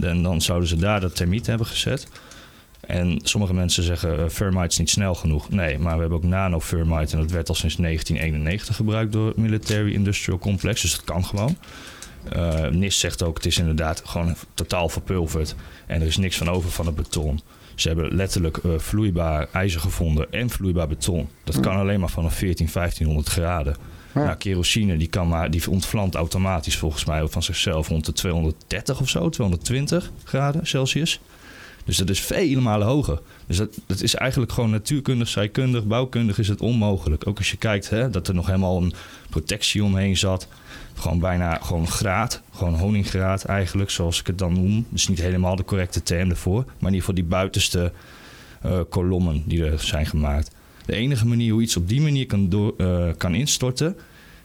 En 0.00 0.22
dan 0.22 0.40
zouden 0.40 0.68
ze 0.68 0.76
daar 0.76 1.00
dat 1.00 1.16
termiet 1.16 1.46
hebben 1.46 1.66
gezet. 1.66 2.08
En 2.86 3.18
sommige 3.22 3.54
mensen 3.54 3.82
zeggen 3.82 4.18
uh, 4.18 4.24
Thermite 4.24 4.66
is 4.66 4.78
niet 4.78 4.90
snel 4.90 5.14
genoeg. 5.14 5.50
Nee, 5.50 5.78
maar 5.78 5.94
we 5.94 6.00
hebben 6.00 6.18
ook 6.18 6.24
nano-Thermite 6.24 7.12
en 7.16 7.22
dat 7.22 7.30
werd 7.30 7.48
al 7.48 7.54
sinds 7.54 7.76
1991 7.76 8.76
gebruikt 8.76 9.12
door 9.12 9.26
het 9.26 9.36
Military 9.36 9.92
Industrial 9.92 10.38
Complex. 10.38 10.80
Dus 10.80 10.92
dat 10.92 11.04
kan 11.04 11.24
gewoon. 11.24 11.56
Uh, 12.36 12.68
NIST 12.68 13.00
zegt 13.00 13.22
ook, 13.22 13.36
het 13.36 13.46
is 13.46 13.58
inderdaad 13.58 14.02
gewoon 14.04 14.34
totaal 14.54 14.88
verpulverd. 14.88 15.54
En 15.86 16.00
er 16.00 16.06
is 16.06 16.16
niks 16.16 16.36
van 16.36 16.48
over 16.48 16.70
van 16.70 16.86
het 16.86 16.94
beton. 16.94 17.40
Ze 17.74 17.88
hebben 17.88 18.14
letterlijk 18.14 18.56
uh, 18.56 18.78
vloeibaar 18.78 19.48
ijzer 19.52 19.80
gevonden 19.80 20.32
en 20.32 20.50
vloeibaar 20.50 20.88
beton. 20.88 21.28
Dat 21.44 21.60
kan 21.60 21.76
alleen 21.76 22.00
maar 22.00 22.10
vanaf 22.10 22.34
14, 22.34 22.68
1500 22.72 23.28
graden. 23.28 23.76
Ja. 24.14 24.24
Nou, 24.24 24.36
kerosine 24.36 24.96
die, 24.96 25.08
kan 25.08 25.28
maar, 25.28 25.50
die 25.50 25.70
ontvlamt 25.70 26.14
automatisch 26.14 26.76
volgens 26.76 27.04
mij 27.04 27.28
van 27.28 27.42
zichzelf 27.42 27.88
rond 27.88 28.06
de 28.06 28.12
230 28.12 29.00
of 29.00 29.08
zo, 29.08 29.28
220 29.28 30.10
graden 30.24 30.66
Celsius. 30.66 31.20
Dus 31.84 31.96
dat 31.96 32.10
is 32.10 32.20
vele 32.20 32.60
malen 32.60 32.86
hoger. 32.86 33.20
Dus 33.46 33.56
dat, 33.56 33.78
dat 33.86 34.02
is 34.02 34.14
eigenlijk 34.14 34.52
gewoon 34.52 34.70
natuurkundig, 34.70 35.28
scheikundig, 35.28 35.84
bouwkundig 35.84 36.38
is 36.38 36.48
het 36.48 36.60
onmogelijk. 36.60 37.26
Ook 37.26 37.38
als 37.38 37.50
je 37.50 37.56
kijkt 37.56 37.90
hè, 37.90 38.10
dat 38.10 38.28
er 38.28 38.34
nog 38.34 38.46
helemaal 38.46 38.82
een 38.82 38.92
protectie 39.30 39.84
omheen 39.84 40.16
zat. 40.16 40.48
Gewoon 40.96 41.18
bijna 41.18 41.58
gewoon 41.62 41.88
graad, 41.88 42.42
gewoon 42.50 42.74
honinggraad 42.74 43.44
eigenlijk, 43.44 43.90
zoals 43.90 44.20
ik 44.20 44.26
het 44.26 44.38
dan 44.38 44.52
noem. 44.52 44.86
Dus 44.88 45.08
niet 45.08 45.20
helemaal 45.20 45.56
de 45.56 45.64
correcte 45.64 46.02
term 46.02 46.30
ervoor. 46.30 46.64
Maar 46.64 46.74
in 46.78 46.84
ieder 46.84 46.98
geval 47.00 47.14
die 47.14 47.24
buitenste 47.24 47.92
uh, 48.66 48.80
kolommen 48.88 49.42
die 49.46 49.64
er 49.64 49.80
zijn 49.80 50.06
gemaakt. 50.06 50.50
De 50.86 50.94
enige 50.94 51.26
manier 51.26 51.52
hoe 51.52 51.62
iets 51.62 51.76
op 51.76 51.88
die 51.88 52.00
manier 52.00 52.26
kan, 52.26 52.48
door, 52.48 52.74
uh, 52.76 53.08
kan 53.16 53.34
instorten, 53.34 53.96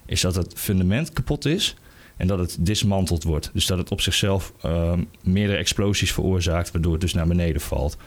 is 0.06 0.22
dat 0.22 0.36
het 0.36 0.54
fundament 0.56 1.14
kapot 1.14 1.46
is 1.46 1.76
en 2.18 2.28
dat 2.28 2.40
het 2.40 2.58
dismanteld 2.60 3.24
wordt. 3.24 3.50
Dus 3.54 3.66
dat 3.66 3.78
het 3.78 3.92
op 3.92 4.02
zichzelf 4.02 4.54
uh, 4.66 4.94
meerdere 5.24 5.58
explosies 5.58 6.14
veroorzaakt, 6.14 6.72
waardoor 6.72 6.92
het 6.92 7.02
dus 7.02 7.14
naar 7.14 7.28
beneden 7.28 7.62
valt. 7.62 7.98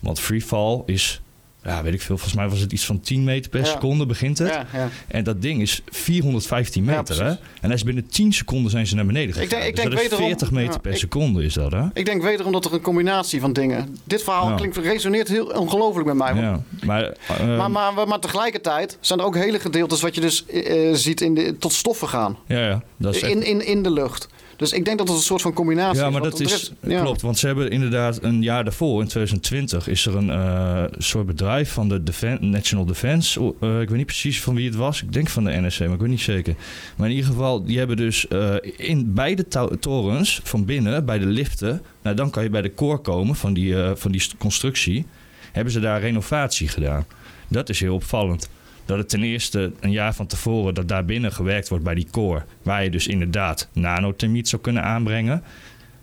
Want 0.00 0.20
freefall 0.20 0.82
is, 0.86 1.20
ja, 1.66 1.82
weet 1.82 1.92
ik 1.92 2.00
veel, 2.00 2.16
volgens 2.16 2.34
mij 2.38 2.48
was 2.48 2.60
het 2.60 2.72
iets 2.72 2.84
van 2.84 3.00
10 3.00 3.24
meter 3.24 3.50
per 3.50 3.60
ja. 3.60 3.66
seconde 3.66 4.06
begint 4.06 4.38
het. 4.38 4.48
Ja, 4.48 4.66
ja. 4.72 4.88
En 5.08 5.24
dat 5.24 5.42
ding 5.42 5.62
is 5.62 5.82
415 5.90 6.84
meter, 6.84 7.24
hè? 7.24 7.30
En 7.30 7.38
hij 7.60 7.74
is 7.74 7.82
binnen 7.82 8.06
10 8.06 8.32
seconden 8.32 8.70
zijn 8.70 8.86
ze 8.86 8.94
naar 8.94 9.06
beneden 9.06 9.34
gegaan. 9.34 9.44
Ik 9.44 9.50
denk, 9.50 9.62
ik 9.62 9.74
dus 9.74 9.84
denk 9.84 9.94
dat 9.94 10.02
is 10.02 10.08
wederom, 10.08 10.26
40 10.28 10.50
meter 10.50 10.80
per 10.80 10.92
ik, 10.92 10.98
seconde 10.98 11.44
is 11.44 11.54
dat, 11.54 11.72
hè? 11.72 11.84
Ik 11.92 12.04
denk 12.04 12.22
wederom 12.22 12.52
dat 12.52 12.64
er 12.64 12.72
een 12.72 12.80
combinatie 12.80 13.40
van 13.40 13.52
dingen... 13.52 13.96
Dit 14.04 14.22
verhaal 14.22 14.54
klinkt, 14.54 14.76
resoneert 14.76 15.28
heel 15.28 15.46
ongelooflijk 15.46 16.06
met 16.06 16.16
mij. 16.16 16.34
Ja, 16.34 16.62
maar, 16.84 17.16
uh, 17.40 17.56
maar, 17.56 17.70
maar, 17.70 18.08
maar, 18.08 18.20
tegelijkertijd 18.20 18.98
zijn 19.00 19.18
er 19.18 19.24
ook 19.24 19.36
hele 19.36 19.58
gedeeltes 19.60 20.00
wat 20.00 20.14
je 20.14 20.20
dus 20.20 20.44
uh, 20.50 20.94
ziet 20.94 21.20
in 21.20 21.34
de, 21.34 21.58
tot 21.58 21.72
stoffen 21.72 22.08
gaan. 22.08 22.38
Ja, 22.46 22.66
ja. 22.66 22.82
Dat 22.96 23.14
is 23.14 23.22
in, 23.22 23.42
in, 23.42 23.66
in 23.66 23.82
de 23.82 23.90
lucht. 23.90 24.28
Dus 24.56 24.72
ik 24.72 24.84
denk 24.84 24.98
dat 24.98 25.08
het 25.08 25.16
een 25.16 25.22
soort 25.22 25.42
van 25.42 25.52
combinatie 25.52 26.00
ja, 26.00 26.06
is. 26.06 26.12
maar 26.12 26.22
dat 26.22 26.40
is, 26.40 26.52
is 26.52 26.72
ja. 26.80 27.00
klopt. 27.00 27.22
Want 27.22 27.38
ze 27.38 27.46
hebben 27.46 27.70
inderdaad 27.70 28.22
een 28.22 28.42
jaar 28.42 28.64
daarvoor, 28.64 29.00
in 29.00 29.08
2020, 29.08 29.88
is 29.88 30.06
er 30.06 30.16
een 30.16 30.28
uh, 30.28 30.84
soort 30.98 31.26
bedrijf 31.26 31.72
van 31.72 31.88
de 31.88 32.02
Defen 32.02 32.50
National 32.50 32.86
Defense. 32.86 33.40
Uh, 33.40 33.80
ik 33.80 33.88
weet 33.88 33.96
niet 33.96 34.06
precies 34.06 34.42
van 34.42 34.54
wie 34.54 34.66
het 34.66 34.74
was. 34.74 35.02
Ik 35.02 35.12
denk 35.12 35.28
van 35.28 35.44
de 35.44 35.60
NSC, 35.60 35.80
maar 35.80 35.92
ik 35.92 36.00
weet 36.00 36.08
niet 36.08 36.20
zeker. 36.20 36.54
Maar 36.96 37.08
in 37.08 37.14
ieder 37.14 37.30
geval, 37.30 37.64
die 37.64 37.78
hebben 37.78 37.96
dus 37.96 38.26
uh, 38.28 38.54
in 38.76 39.14
beide 39.14 39.46
torens 39.80 40.40
van 40.44 40.64
binnen, 40.64 41.04
bij 41.04 41.18
de 41.18 41.26
liften. 41.26 41.82
Nou, 42.02 42.16
dan 42.16 42.30
kan 42.30 42.42
je 42.42 42.50
bij 42.50 42.62
de 42.62 42.74
core 42.74 42.98
komen 42.98 43.34
van 43.34 43.54
die, 43.54 43.74
van 43.94 44.12
die 44.12 44.22
constructie. 44.38 45.06
hebben 45.52 45.72
ze 45.72 45.80
daar 45.80 46.00
renovatie 46.00 46.68
gedaan. 46.68 47.06
Dat 47.48 47.68
is 47.68 47.80
heel 47.80 47.94
opvallend. 47.94 48.48
Dat 48.86 48.98
het 48.98 49.08
ten 49.08 49.22
eerste 49.22 49.72
een 49.80 49.90
jaar 49.90 50.14
van 50.14 50.26
tevoren 50.26 50.74
dat 50.74 50.88
daar 50.88 51.04
binnen 51.04 51.32
gewerkt 51.32 51.68
wordt 51.68 51.84
bij 51.84 51.94
die 51.94 52.06
core, 52.10 52.44
waar 52.62 52.84
je 52.84 52.90
dus 52.90 53.06
inderdaad 53.06 53.68
nanothermiet 53.72 54.48
zou 54.48 54.62
kunnen 54.62 54.82
aanbrengen. 54.82 55.42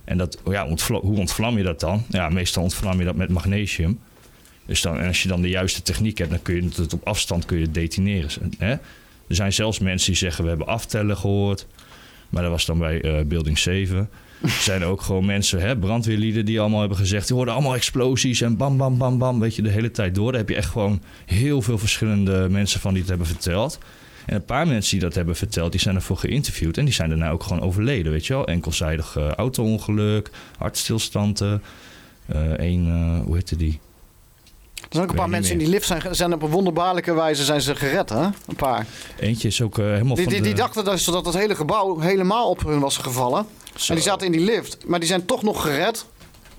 En 0.04 0.18
dat, 0.18 0.42
ja, 0.46 0.68
hoe 0.88 1.18
ontvlam 1.18 1.58
je 1.58 1.64
dat 1.64 1.80
dan? 1.80 2.04
Ja, 2.10 2.30
meestal 2.30 2.64
ontvlam 2.64 3.00
je 3.00 3.06
dat 3.06 3.16
met 3.16 3.30
magnesium. 3.30 4.00
Dus 4.66 4.82
dan, 4.82 5.00
en 5.00 5.08
als 5.08 5.24
je 5.24 5.28
dan 5.28 5.42
de 5.42 5.50
juiste 5.50 5.82
techniek 5.82 6.18
hebt, 6.18 6.30
dan 6.30 6.42
kun 6.42 6.56
je 6.56 6.82
het 6.82 6.94
op 6.94 7.08
afstand 7.08 7.46
kun 7.46 7.58
je 7.58 7.64
het 7.64 7.74
detoneren. 7.74 8.30
Hè? 8.58 8.72
Er 9.28 9.36
zijn 9.36 9.54
zelfs 9.54 9.80
mensen 9.80 10.08
die 10.08 10.18
zeggen 10.18 10.44
we 10.44 10.50
hebben 10.50 10.68
aftellen 10.68 11.18
gehoord. 11.18 11.68
Maar 12.30 12.42
dat 12.42 12.52
was 12.52 12.66
dan 12.66 12.78
bij 12.78 13.02
eh, 13.02 13.26
Building 13.26 13.58
7. 13.58 14.10
Er 14.58 14.62
zijn 14.62 14.84
ook 14.84 15.02
gewoon 15.02 15.26
mensen, 15.26 15.62
hè, 15.62 15.78
brandweerlieden, 15.78 16.46
die 16.46 16.60
allemaal 16.60 16.80
hebben 16.80 16.98
gezegd... 16.98 17.28
die 17.28 17.36
hoorden 17.36 17.54
allemaal 17.54 17.76
explosies 17.76 18.42
en 18.42 18.58
bam, 18.58 18.78
bam, 18.78 18.98
bam, 18.98 19.18
bam. 19.18 19.40
Weet 19.40 19.56
je, 19.56 19.62
de 19.62 19.70
hele 19.70 19.92
tijd 19.92 20.16
door. 20.16 20.32
Daar 20.32 20.40
heb 20.40 20.50
je 20.50 20.56
echt 20.56 20.70
gewoon 20.70 21.02
heel 21.26 21.62
veel 21.62 21.78
verschillende 21.78 22.48
mensen 22.50 22.80
van 22.80 22.92
die 22.92 23.00
het 23.00 23.10
hebben 23.10 23.28
verteld. 23.28 23.78
En 24.26 24.36
een 24.36 24.46
paar 24.46 24.68
mensen 24.68 24.92
die 24.92 25.00
dat 25.00 25.16
hebben 25.16 25.36
verteld, 25.36 25.72
die 25.72 25.82
zijn 25.82 25.96
ervoor 25.96 26.18
geïnterviewd. 26.18 26.78
En 26.78 26.86
die 26.86 26.94
zijn 26.94 27.10
daarna 27.10 27.30
ook 27.30 27.44
gewoon 27.44 27.62
overleden, 27.62 28.12
weet 28.12 28.26
je 28.26 28.34
wel. 28.34 28.48
Enkelzijdig 28.48 29.16
eh, 29.18 29.32
auto-ongeluk, 29.32 30.30
hartstilstanden. 30.58 31.62
Eén, 32.58 33.22
hoe 33.26 33.36
heette 33.36 33.56
die? 33.56 33.80
Er 34.76 34.90
zijn 34.90 35.04
ook 35.04 35.10
een 35.10 35.16
paar 35.16 35.30
mensen 35.30 35.54
in 35.54 35.60
die 35.60 35.68
lift 35.68 35.88
zijn, 35.88 36.16
zijn 36.16 36.34
op 36.34 36.42
een 36.42 36.50
wonderbaarlijke 36.50 37.14
wijze 37.14 37.44
zijn 37.44 37.62
ze 37.62 37.76
gered, 37.76 38.10
hè? 38.10 38.22
Een 38.22 38.56
paar. 38.56 38.86
Eentje 39.20 39.48
is 39.48 39.62
ook 39.62 39.78
eh, 39.78 39.86
helemaal 39.86 40.16
Die, 40.16 40.24
van 40.24 40.34
die, 40.34 40.42
de... 40.42 40.48
die 40.48 40.58
dachten 40.58 40.86
dus 40.86 41.06
dat 41.06 41.26
het 41.26 41.36
hele 41.36 41.56
gebouw 41.56 42.00
helemaal 42.00 42.50
op 42.50 42.64
hun 42.64 42.80
was 42.80 42.98
gevallen. 42.98 43.46
En 43.88 43.96
die 43.96 44.04
zaten 44.04 44.26
in 44.26 44.32
die 44.32 44.42
lift, 44.46 44.78
maar 44.86 45.00
die 45.00 45.08
zijn 45.08 45.26
toch 45.26 45.44
nog 45.44 45.62
gered. 45.62 46.06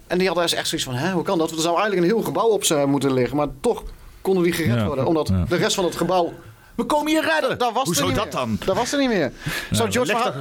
En 0.06 0.18
die 0.18 0.26
hadden 0.26 0.44
dus 0.46 0.54
echt 0.54 0.68
zoiets 0.68 0.86
van, 0.86 0.96
hè, 0.96 1.12
hoe 1.12 1.22
kan 1.22 1.38
dat? 1.38 1.46
Want 1.46 1.58
er 1.58 1.66
zou 1.68 1.76
eigenlijk 1.78 2.06
een 2.06 2.14
heel 2.16 2.24
gebouw 2.24 2.48
op 2.48 2.64
ze 2.64 2.84
moeten 2.86 3.12
liggen. 3.14 3.36
Maar 3.36 3.48
toch 3.60 3.82
konden 4.20 4.42
die 4.42 4.52
gered 4.52 4.74
Ja, 4.74 4.86
worden, 4.86 5.06
omdat 5.06 5.28
ja. 5.28 5.44
de 5.48 5.56
rest 5.56 5.74
van 5.74 5.84
het 5.84 5.96
gebouw... 5.96 6.32
We 6.74 6.84
komen 6.84 7.12
je 7.12 7.20
redden! 7.20 7.58
Daar 7.64 7.72
was 7.72 7.84
Hoezo 7.84 8.00
er 8.00 8.06
niet 8.06 8.16
dat 8.16 8.24
meer. 8.24 8.34
dan? 8.34 8.56
Dat 8.64 8.76
was 8.76 8.92
er 8.92 8.98
niet 8.98 9.08
meer. 9.08 9.32
Zou, 9.70 9.90
George 9.92 10.12
van, 10.16 10.32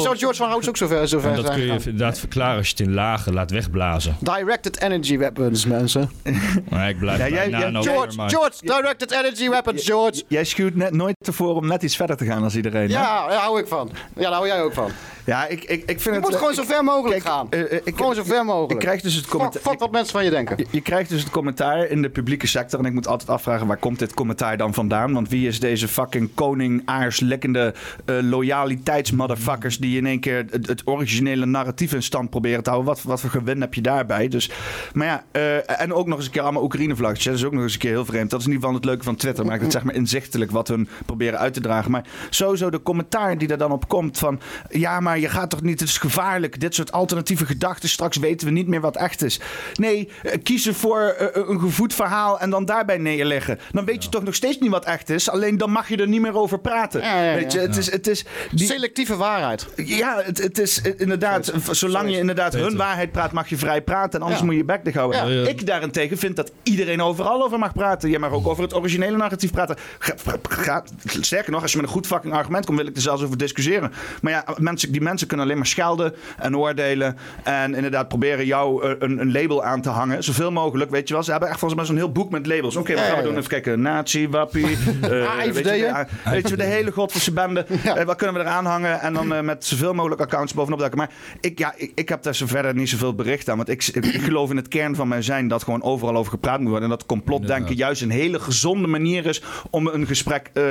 zou. 0.00 0.16
George 0.16 0.34
van 0.34 0.48
Houts 0.48 0.68
ook 0.68 0.76
zover, 0.76 1.08
zover 1.08 1.28
En 1.30 1.36
dat 1.36 1.44
zijn 1.46 1.58
kun 1.58 1.66
je 1.66 1.72
inderdaad 1.84 2.18
verklaren 2.18 2.56
als 2.56 2.66
je 2.68 2.74
het 2.76 2.86
in 2.86 2.94
lagen 2.94 3.32
laat 3.34 3.50
wegblazen. 3.50 4.16
Directed 4.20 4.80
energy 4.80 5.18
weapons, 5.18 5.66
mensen. 5.66 6.10
Maar 6.70 6.88
ik 6.88 6.98
blijf 6.98 7.18
Ja, 7.18 7.26
jij- 7.28 7.48
nano. 7.48 7.82
George, 7.82 8.16
maar- 8.16 8.30
George, 8.30 8.56
directed 8.60 9.10
energy 9.12 9.48
weapons, 9.48 9.84
George. 9.84 10.22
Jij 10.28 10.44
schuwt 10.44 10.74
net 10.74 10.92
nooit 10.92 11.16
ervoor 11.26 11.54
om 11.54 11.66
net 11.66 11.82
iets 11.82 11.96
verder 11.96 12.16
te 12.16 12.24
gaan 12.24 12.42
als 12.42 12.56
iedereen. 12.56 12.88
hè? 12.90 12.94
Ja, 13.00 13.28
daar 13.28 13.38
hou 13.40 13.60
ik 13.60 13.66
van. 13.68 13.90
Ja, 14.16 14.22
daar 14.22 14.32
hou 14.32 14.46
jij 14.46 14.62
ook 14.62 14.72
van. 14.72 14.90
Ja, 15.24 15.46
ik, 15.46 15.64
ik, 15.64 15.68
ik 15.70 15.84
vind 15.86 16.02
Je 16.04 16.10
het... 16.10 16.20
moet 16.20 16.30
eh, 16.30 16.36
gewoon 16.36 16.50
ik- 16.52 16.58
zo 16.58 16.64
ver 16.64 16.84
mogelijk 16.84 17.22
kijk, 17.22 17.34
gaan. 17.34 17.46
eh, 17.50 17.60
eh, 17.72 17.80
ik- 17.84 17.96
gewoon 17.96 18.14
zo 18.14 18.22
ver 18.24 18.44
mogelijk. 18.44 18.72
Ik 18.72 18.78
krijg 18.78 19.00
dus 19.02 19.14
het 19.14 19.26
commentaar... 19.26 19.62
fuck 19.62 19.78
wat 19.78 19.90
mensen 19.90 20.12
van 20.12 20.24
je 20.24 20.30
denken. 20.30 20.56
Je, 20.56 20.66
je 20.70 20.80
krijgt 20.80 21.10
dus 21.10 21.20
het 21.22 21.30
commentaar 21.30 21.86
in 21.86 22.02
de 22.02 22.10
publieke 22.10 22.46
sector. 22.46 22.78
En 22.78 22.84
ik 22.84 22.92
moet 22.92 23.06
altijd 23.06 23.30
afvragen, 23.30 23.66
waar 23.66 23.76
komt 23.76 23.98
dit 23.98 24.14
commentaar 24.14 24.56
dan 24.56 24.74
vandaan? 24.74 25.12
Want 25.12 25.28
wie 25.28 25.46
is 25.46 25.60
deze 25.60 25.88
fucking 25.88 26.30
koning, 26.34 26.82
aars, 26.84 27.20
lekkende 27.20 27.74
eh, 28.04 28.16
loyaliteitsmotherfuckers... 28.20 29.78
die 29.78 29.96
in 29.96 30.06
één 30.06 30.20
keer 30.20 30.44
het, 30.50 30.66
het 30.66 30.82
originele 30.84 31.46
narratief 31.46 31.92
in 31.92 32.02
stand 32.02 32.30
proberen 32.30 32.62
te 32.62 32.70
houden? 32.70 32.92
Wat, 32.92 33.02
wat 33.02 33.20
voor 33.20 33.30
gewin 33.30 33.60
heb 33.60 33.74
je 33.74 33.80
daarbij? 33.80 34.28
Dus, 34.28 34.50
maar 34.92 35.06
ja, 35.06 35.24
en 35.66 35.92
ook 35.92 36.06
nog 36.06 36.16
eens 36.16 36.26
een 36.26 36.32
keer 36.32 36.42
allemaal 36.42 36.62
Oekraïne-vlaggetjes. 36.62 37.24
Dat 37.24 37.34
is 37.34 37.44
ook 37.44 37.52
nog 37.52 37.62
eens 37.62 37.72
een 37.72 37.78
keer 37.78 37.90
heel 37.90 38.04
vreemd. 38.04 38.30
Dat 38.30 38.40
is 38.40 38.46
in 38.46 38.52
ieder 38.52 38.64
geval 38.68 38.80
het 38.82 38.90
leuke 38.90 39.04
van 39.04 39.16
Twitter. 39.16 39.46
Maakt 39.46 39.62
het 39.62 39.72
zeg 39.72 39.84
maar 39.84 39.94
inzichtelijk 39.94 40.50
wat 40.50 40.68
hun 40.68 40.88
proberen 41.06 41.38
uit 41.38 41.54
te 41.54 41.60
dragen. 41.60 41.90
Maar 41.90 42.04
sowieso 42.30 42.70
de 42.70 42.82
commentaar 42.82 43.38
die 43.38 43.48
er 43.48 43.58
dan 43.58 43.72
op 43.72 43.88
komt 43.88 44.18
van... 44.18 44.40
ja, 44.70 45.00
maar 45.00 45.13
je 45.20 45.28
gaat 45.28 45.50
toch 45.50 45.62
niet... 45.62 45.80
het 45.80 45.88
is 45.88 45.98
gevaarlijk. 45.98 46.60
Dit 46.60 46.74
soort 46.74 46.92
alternatieve 46.92 47.46
gedachten. 47.46 47.88
Straks 47.88 48.16
weten 48.16 48.46
we 48.46 48.52
niet 48.52 48.66
meer 48.68 48.80
wat 48.80 48.96
echt 48.96 49.22
is. 49.22 49.40
Nee, 49.74 50.08
eh, 50.22 50.32
kiezen 50.42 50.74
voor 50.74 51.00
eh, 51.00 51.26
een 51.48 51.60
gevoed 51.60 51.94
verhaal 51.94 52.40
en 52.40 52.50
dan 52.50 52.64
daarbij 52.64 52.98
neerleggen. 52.98 53.58
Dan 53.72 53.84
weet 53.84 54.04
je 54.04 54.10
toch 54.10 54.22
nog 54.22 54.34
steeds 54.34 54.58
niet 54.58 54.70
wat 54.70 54.84
echt 54.84 55.10
is. 55.10 55.30
Alleen 55.30 55.58
dan 55.58 55.70
mag 55.70 55.88
je 55.88 55.96
er 55.96 56.08
niet 56.08 56.20
meer 56.20 56.36
over 56.36 56.58
praten. 56.60 57.00
Ja. 57.00 57.34
Weet 57.34 57.52
je, 57.52 57.58
het 57.58 57.76
is... 57.76 57.90
Het 57.90 58.06
is 58.06 58.24
die, 58.50 58.66
Selectieve 58.66 59.16
waarheid. 59.16 59.66
ja, 59.76 60.20
het, 60.24 60.38
het 60.42 60.58
is 60.58 60.80
eh, 60.80 60.92
inderdaad... 60.96 61.52
Zolang 61.70 62.10
je 62.10 62.18
inderdaad 62.18 62.52
hun 62.52 62.76
waarheid 62.76 63.12
praat, 63.12 63.32
mag 63.32 63.48
je 63.48 63.56
vrij 63.56 63.82
praten. 63.82 64.18
En 64.20 64.24
anders 64.24 64.42
moet 64.42 64.52
je 64.52 64.58
je 64.58 64.64
bek 64.64 64.84
dicht 64.84 64.96
houden. 64.96 65.48
Ik 65.48 65.66
daarentegen 65.66 66.18
vind 66.18 66.36
dat 66.36 66.52
iedereen 66.62 67.02
overal 67.02 67.44
over 67.44 67.58
mag 67.58 67.72
praten. 67.72 68.10
Je 68.10 68.18
mag 68.18 68.30
ook 68.30 68.46
over 68.46 68.62
het 68.62 68.74
originele 68.74 69.16
narratief 69.16 69.50
praten. 69.50 69.76
Ga, 69.98 70.14
ga- 70.48 70.84
sterker 71.20 71.52
nog, 71.52 71.62
als 71.62 71.70
je 71.70 71.76
met 71.76 71.86
een 71.86 71.92
goed 71.92 72.06
fucking 72.06 72.34
argument 72.34 72.66
komt, 72.66 72.78
wil 72.78 72.86
ik 72.86 72.96
er 72.96 73.02
zelfs 73.02 73.22
over 73.22 73.38
discussiëren. 73.38 73.92
Maar 74.20 74.32
ja, 74.32 74.44
mensen, 74.58 74.92
die 74.92 75.00
mensen 75.04 75.26
kunnen 75.26 75.46
alleen 75.46 75.58
maar 75.58 75.66
schelden 75.66 76.14
en 76.38 76.56
oordelen. 76.56 77.16
En 77.42 77.74
inderdaad 77.74 78.08
proberen 78.08 78.46
jou 78.46 78.84
eh, 78.84 78.90
een, 78.98 79.20
een 79.20 79.32
label 79.32 79.64
aan 79.64 79.80
te 79.80 79.88
hangen. 79.88 80.24
Zoveel 80.24 80.52
mogelijk, 80.52 80.90
weet 80.90 81.08
je 81.08 81.14
wel. 81.14 81.22
Ze 81.22 81.30
hebben 81.30 81.48
echt 81.48 81.58
volgens 81.58 81.80
mij 81.80 81.88
zo'n 81.88 81.98
heel 81.98 82.12
boek 82.12 82.30
met 82.30 82.46
labels. 82.46 82.76
Oké, 82.76 82.94
wat 82.94 83.04
gaan 83.04 83.16
we 83.16 83.22
doen? 83.22 83.36
Even 83.36 83.48
kijken. 83.48 83.80
Nazi, 83.80 84.28
wappie. 84.28 84.66
eh, 85.02 85.38
AFD, 85.38 85.52
weet, 85.52 85.56
je, 85.56 85.62
de, 85.62 86.06
hè? 86.22 86.30
weet 86.30 86.48
je, 86.48 86.56
de 86.56 86.64
hele 86.64 86.92
godverse 86.92 87.32
bende. 87.32 87.66
Eh, 87.84 88.04
wat 88.04 88.16
kunnen 88.16 88.34
we 88.36 88.40
eraan 88.40 88.66
hangen? 88.66 89.00
En 89.00 89.12
dan 89.12 89.44
met 89.44 89.64
zoveel 89.64 89.94
mogelijk 89.94 90.20
accounts 90.20 90.54
bovenop 90.54 90.78
duiken. 90.78 90.98
Maar 90.98 91.10
ik, 91.40 91.58
ja, 91.58 91.74
ik, 91.76 91.92
ik 91.94 92.08
heb 92.08 92.22
daar 92.22 92.34
zo 92.34 92.46
verder 92.46 92.74
niet 92.74 92.88
zoveel 92.88 93.14
bericht 93.14 93.48
aan. 93.48 93.56
Want 93.56 93.68
ik, 93.68 93.86
ik, 93.86 94.04
ik 94.04 94.22
geloof 94.22 94.50
in 94.50 94.56
het 94.56 94.68
kern 94.68 94.94
van 94.94 95.08
mijn 95.08 95.22
zijn 95.22 95.48
dat 95.48 95.62
gewoon 95.62 95.82
overal 95.82 96.16
over 96.16 96.30
gepraat 96.30 96.58
moet 96.60 96.68
worden. 96.68 96.90
En 96.90 96.96
dat 96.96 97.06
complotdenken 97.06 97.74
juist 97.74 98.02
een 98.02 98.10
hele 98.10 98.40
gezonde 98.40 98.86
manier 98.86 99.26
is 99.26 99.42
om 99.70 99.86
een 99.86 100.06
gesprek 100.06 100.50
eh, 100.52 100.62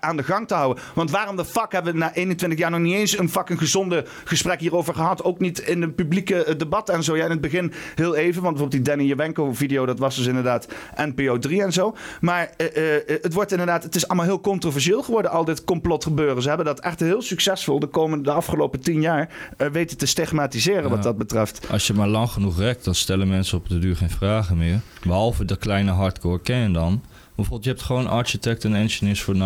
aan 0.00 0.16
de 0.16 0.22
gang 0.22 0.48
te 0.48 0.54
houden. 0.54 0.82
Want 0.94 1.10
waarom 1.10 1.36
de 1.36 1.44
fuck 1.44 1.72
hebben 1.72 1.92
we 1.92 1.98
na 1.98 2.14
21 2.14 2.58
jaar 2.58 2.70
nog 2.70 2.80
niet 2.80 2.94
eens 2.94 3.18
een 3.18 3.30
fucking 3.30 3.58
gezonde 3.88 4.04
gesprek 4.24 4.60
hierover 4.60 4.94
gehad? 4.94 5.24
Ook 5.24 5.38
niet 5.38 5.58
in 5.58 5.82
het 5.82 5.94
publieke 5.94 6.44
eh, 6.44 6.58
debat 6.58 6.88
en 6.88 7.02
zo. 7.02 7.16
Ja, 7.16 7.24
in 7.24 7.30
het 7.30 7.40
begin 7.40 7.72
heel 7.94 8.16
even. 8.16 8.42
Want 8.42 8.54
bijvoorbeeld 8.54 8.70
die 8.70 8.82
Danny 8.82 9.04
Jewenko 9.04 9.52
video, 9.52 9.86
dat 9.86 9.98
was 9.98 10.16
dus 10.16 10.26
inderdaad 10.26 10.68
NPO 10.96 11.38
3 11.38 11.62
en 11.62 11.72
zo. 11.72 11.96
Maar 12.20 12.50
eh, 12.56 12.96
eh, 12.96 13.02
het 13.22 13.32
wordt 13.32 13.50
inderdaad, 13.50 13.82
het 13.82 13.94
is 13.94 14.08
allemaal 14.08 14.26
heel 14.26 14.40
controversieel 14.40 15.02
geworden, 15.02 15.30
al 15.30 15.44
dit 15.44 15.64
complot 15.64 16.04
gebeuren. 16.04 16.42
Ze 16.42 16.48
hebben 16.48 16.66
dat 16.66 16.80
echt 16.80 17.00
heel 17.00 17.22
succesvol 17.22 17.80
de 17.80 17.86
komende, 17.86 18.24
de 18.24 18.30
afgelopen 18.30 18.80
tien 18.80 19.00
jaar 19.00 19.28
weten 19.72 19.96
te 19.96 20.06
stigmatiseren 20.06 20.90
wat 20.90 21.02
dat 21.02 21.16
betreft. 21.18 21.66
Als 21.70 21.86
je 21.86 21.94
maar 21.94 22.08
lang 22.08 22.30
genoeg 22.30 22.58
rekt, 22.58 22.84
dan 22.84 22.94
stellen 22.94 23.28
mensen 23.28 23.58
op 23.58 23.68
de 23.68 23.78
duur 23.78 23.96
geen 23.96 24.10
vragen 24.10 24.56
meer. 24.56 24.80
Behalve 25.04 25.44
de 25.44 25.56
kleine 25.56 25.90
hardcore 25.90 26.40
kern 26.40 26.72
dan. 26.72 27.02
Bijvoorbeeld, 27.40 27.68
je 27.68 27.76
hebt 27.76 27.90
gewoon 27.90 28.06
architect 28.06 28.64
en 28.64 28.74
engineers 28.74 29.20
voor 29.20 29.34
9-11 29.34 29.38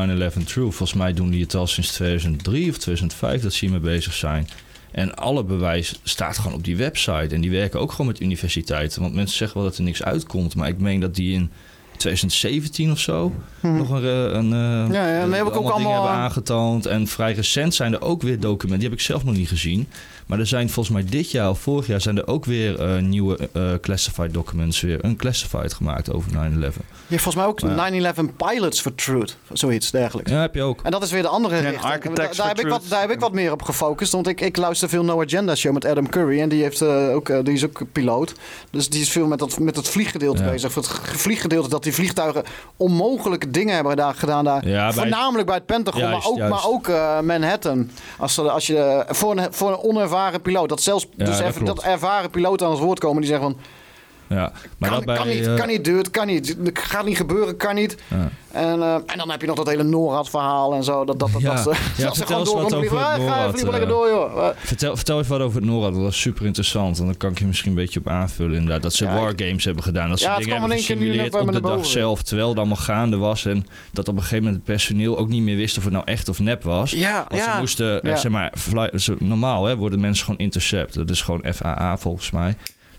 True. 0.44 0.70
Volgens 0.70 0.94
mij 0.94 1.12
doen 1.12 1.30
die 1.30 1.42
het 1.42 1.54
al 1.54 1.66
sinds 1.66 1.92
2003 1.92 2.70
of 2.70 2.76
2005 2.78 3.42
dat 3.42 3.52
ze 3.52 3.64
hiermee 3.64 3.80
bezig 3.80 4.12
zijn. 4.12 4.48
En 4.90 5.14
alle 5.14 5.44
bewijs 5.44 6.00
staat 6.02 6.38
gewoon 6.38 6.52
op 6.52 6.64
die 6.64 6.76
website. 6.76 7.34
En 7.34 7.40
die 7.40 7.50
werken 7.50 7.80
ook 7.80 7.90
gewoon 7.90 8.06
met 8.06 8.20
universiteiten. 8.20 9.02
Want 9.02 9.14
mensen 9.14 9.36
zeggen 9.36 9.56
wel 9.56 9.68
dat 9.68 9.76
er 9.76 9.84
niks 9.84 10.02
uitkomt. 10.02 10.54
Maar 10.54 10.68
ik 10.68 10.78
meen 10.78 11.00
dat 11.00 11.14
die 11.14 11.34
in 11.34 11.50
2017 11.96 12.90
of 12.90 12.98
zo 12.98 13.32
nog 13.62 13.90
een, 13.90 14.04
een 14.36 14.52
eh, 14.52 14.94
Ja, 14.94 15.08
ja, 15.08 15.28
heb 15.28 15.46
ik 15.46 15.46
ook 15.46 15.54
dingen 15.54 15.72
allemaal, 15.72 15.92
hebben 15.92 16.10
eh, 16.10 16.16
aangetoond. 16.16 16.86
En 16.86 17.06
vrij 17.06 17.32
recent 17.32 17.74
zijn 17.74 17.92
er 17.92 18.02
ook 18.02 18.22
weer 18.22 18.40
documenten. 18.40 18.78
Die 18.78 18.88
heb 18.88 18.98
ik 18.98 19.04
zelf 19.04 19.24
nog 19.24 19.34
niet 19.34 19.48
gezien. 19.48 19.88
Maar 20.26 20.38
er 20.38 20.46
zijn 20.46 20.70
volgens 20.70 20.94
mij 20.94 21.04
dit 21.04 21.30
jaar 21.30 21.50
of 21.50 21.58
vorig 21.60 21.86
jaar 21.86 22.00
zijn 22.00 22.16
er 22.18 22.26
ook 22.26 22.44
weer 22.44 22.80
eh, 22.80 23.02
nieuwe 23.02 23.48
eh, 23.52 23.62
classified 23.80 24.32
documents 24.34 24.80
weer 24.80 25.04
unclassified 25.04 25.72
gemaakt 25.74 26.12
over 26.12 26.30
9-11. 26.30 26.34
Je 26.34 26.40
hebt 27.08 27.22
volgens 27.22 27.34
mij 27.34 27.44
ook 27.44 27.60
Ja. 27.60 28.12
9-11 28.12 28.36
Pilots 28.36 28.80
for 28.80 28.94
Truth. 28.94 29.36
Zoiets 29.52 29.90
dergelijks. 29.90 30.30
Ja, 30.30 30.40
heb 30.40 30.54
je 30.54 30.62
ook. 30.62 30.80
En 30.82 30.90
dat 30.90 31.02
is 31.02 31.10
weer 31.10 31.22
de 31.22 31.28
andere 31.28 31.54
Ja, 31.56 31.60
richting. 31.60 31.82
Architects 31.92 32.16
Daar, 32.16 32.26
daar 32.26 32.34
for 32.36 32.46
heb 32.46 32.58
ik 32.58 32.66
wat, 32.70 32.78
Truth. 32.78 32.90
daar 32.90 33.00
heb 33.00 33.10
ik 33.10 33.20
wat 33.20 33.32
meer 33.32 33.52
op 33.52 33.62
gefocust. 33.62 34.12
Want 34.12 34.28
ik, 34.28 34.40
ik 34.40 34.56
luister 34.56 34.88
veel 34.88 35.04
No 35.04 35.22
Agenda 35.22 35.54
Show 35.54 35.72
met 35.72 35.84
Adam 35.84 36.08
Curry. 36.08 36.40
En 36.40 36.48
die, 36.48 36.62
heeft, 36.62 36.80
eh, 36.80 37.08
ook, 37.14 37.28
eh, 37.28 37.38
die 37.42 37.54
is 37.54 37.64
ook 37.64 37.82
piloot. 37.92 38.32
Dus 38.70 38.88
die 38.88 39.00
is 39.00 39.10
veel 39.10 39.26
met, 39.26 39.38
dat, 39.38 39.58
met 39.58 39.76
het 39.76 39.88
vlieggedeelte 39.88 40.42
Ja. 40.42 40.50
bezig. 40.50 40.72
Voor 40.72 40.82
het 40.82 41.20
vlieggedeelte 41.20 41.68
dat 41.68 41.82
die 41.82 41.94
vliegtuigen 41.94 42.42
onmogelijke 42.76 43.50
dingen 43.50 43.74
hebben 43.74 43.96
daar 43.96 44.14
gedaan 44.14 44.44
daar. 44.44 44.68
Ja, 44.68 44.84
bij- 44.84 44.92
Voornamelijk 44.94 45.46
bij 45.46 45.54
het 45.56 45.66
Pentagon, 45.66 46.00
Juist, 46.00 46.14
maar 46.22 46.30
ook, 46.32 46.36
juist. 46.38 46.52
maar 46.54 46.66
ook 46.72 46.88
eh, 46.88 47.20
Manhattan. 47.20 47.90
Als, 48.18 48.38
als 48.38 48.66
je, 48.66 49.04
voor, 49.08 49.36
een, 49.36 49.52
voor 49.52 49.70
een 49.70 49.76
onervaren 50.14 50.42
piloot. 50.42 50.68
Dat 50.68 50.82
zelfs 50.82 51.06
Ja, 51.16 51.24
dus 51.24 51.38
dat 51.38 51.46
even, 51.46 51.64
dat 51.64 51.82
ervaren 51.82 52.30
piloten 52.30 52.66
aan 52.66 52.72
het 52.72 52.82
woord 52.82 52.98
komen. 52.98 53.20
Die 53.20 53.30
zeggen 53.30 53.50
van, 53.50 53.60
Ja, 54.34 54.52
maar 54.78 54.90
kan, 54.90 55.04
bij, 55.04 55.16
kan 55.16 55.28
niet, 55.28 55.46
eh, 55.46 55.54
kan 55.54 55.66
niet, 55.68 55.84
duurt, 55.84 56.10
kan 56.10 56.26
niet. 56.26 56.56
Het 56.64 56.78
gaat 56.78 57.04
niet 57.04 57.16
gebeuren, 57.16 57.56
kan 57.56 57.74
niet. 57.74 57.96
Ja. 58.08 58.28
En, 58.54 58.82
eh, 58.82 58.94
en 58.94 59.18
dan 59.18 59.30
heb 59.30 59.40
je 59.40 59.46
nog 59.46 59.56
dat 59.56 59.68
hele 59.68 59.82
NORAD-verhaal 59.82 60.74
en 60.74 60.84
zo. 60.84 61.04
Dat, 61.04 61.18
dat, 61.18 61.32
dat, 61.32 61.42
Ja. 61.42 61.54
dat, 61.54 61.76
Ja, 61.96 62.04
dat 62.04 62.16
ze 62.16 62.24
vertel 62.24 62.44
gewoon 62.44 62.62
eens 62.62 62.72
door 62.72 62.84
vliegen. 62.86 62.98
ga, 62.98 63.46
lekker 63.46 63.82
eh. 63.82 63.88
door, 63.88 64.08
joh. 64.08 64.48
Vertel, 64.56 64.96
vertel 64.96 65.18
even 65.18 65.30
wat 65.38 65.46
over 65.46 65.60
het 65.60 65.70
NORAD. 65.70 65.92
Dat 65.92 66.02
was 66.02 66.20
super 66.20 66.46
interessant. 66.46 66.98
En 66.98 67.04
dan 67.04 67.16
kan 67.16 67.30
ik 67.30 67.38
je 67.38 67.46
misschien 67.46 67.70
een 67.70 67.76
beetje 67.76 68.00
op 68.00 68.08
aanvullen. 68.08 68.54
Inderdaad, 68.54 68.82
dat 68.82 68.92
ze 68.92 69.04
wargames 69.04 69.64
hebben 69.64 69.82
gedaan. 69.82 70.08
Dat 70.08 70.20
ze 70.20 70.34
dingen 70.38 70.58
hebben 70.58 70.76
gesimuleerd 70.76 71.34
op 71.34 71.52
de 71.52 71.60
dag 71.60 71.86
zelf. 71.86 72.22
Terwijl 72.22 72.48
het 72.48 72.58
allemaal 72.58 72.76
gaande 72.76 73.16
was. 73.16 73.44
En 73.44 73.66
dat 73.92 74.08
op 74.08 74.14
een 74.14 74.22
gegeven 74.22 74.44
moment 74.44 74.62
het 74.62 74.64
personeel 74.64 75.18
ook 75.18 75.28
niet 75.28 75.42
meer 75.42 75.56
wist 75.56 75.78
of 75.78 75.84
het 75.84 75.92
nou 75.92 76.04
echt 76.04 76.28
of 76.28 76.38
nep 76.38 76.62
was. 76.62 76.90
Ja, 76.90 77.24
Want 77.28 77.42
ja. 77.42 77.52
ze 77.52 77.60
moesten, 77.60 78.00
zeg 78.02 78.28
maar, 78.28 78.52
normaal 79.18 79.64
hè, 79.64 79.76
worden 79.76 80.00
mensen 80.00 80.24
gewoon 80.24 80.40
intercept. 80.40 80.94
Dat 80.94 81.10
is 81.10 81.22
gewoon 81.22 81.44
FAA 81.54 81.96
volgens 81.96 82.30
mij. 82.30 82.56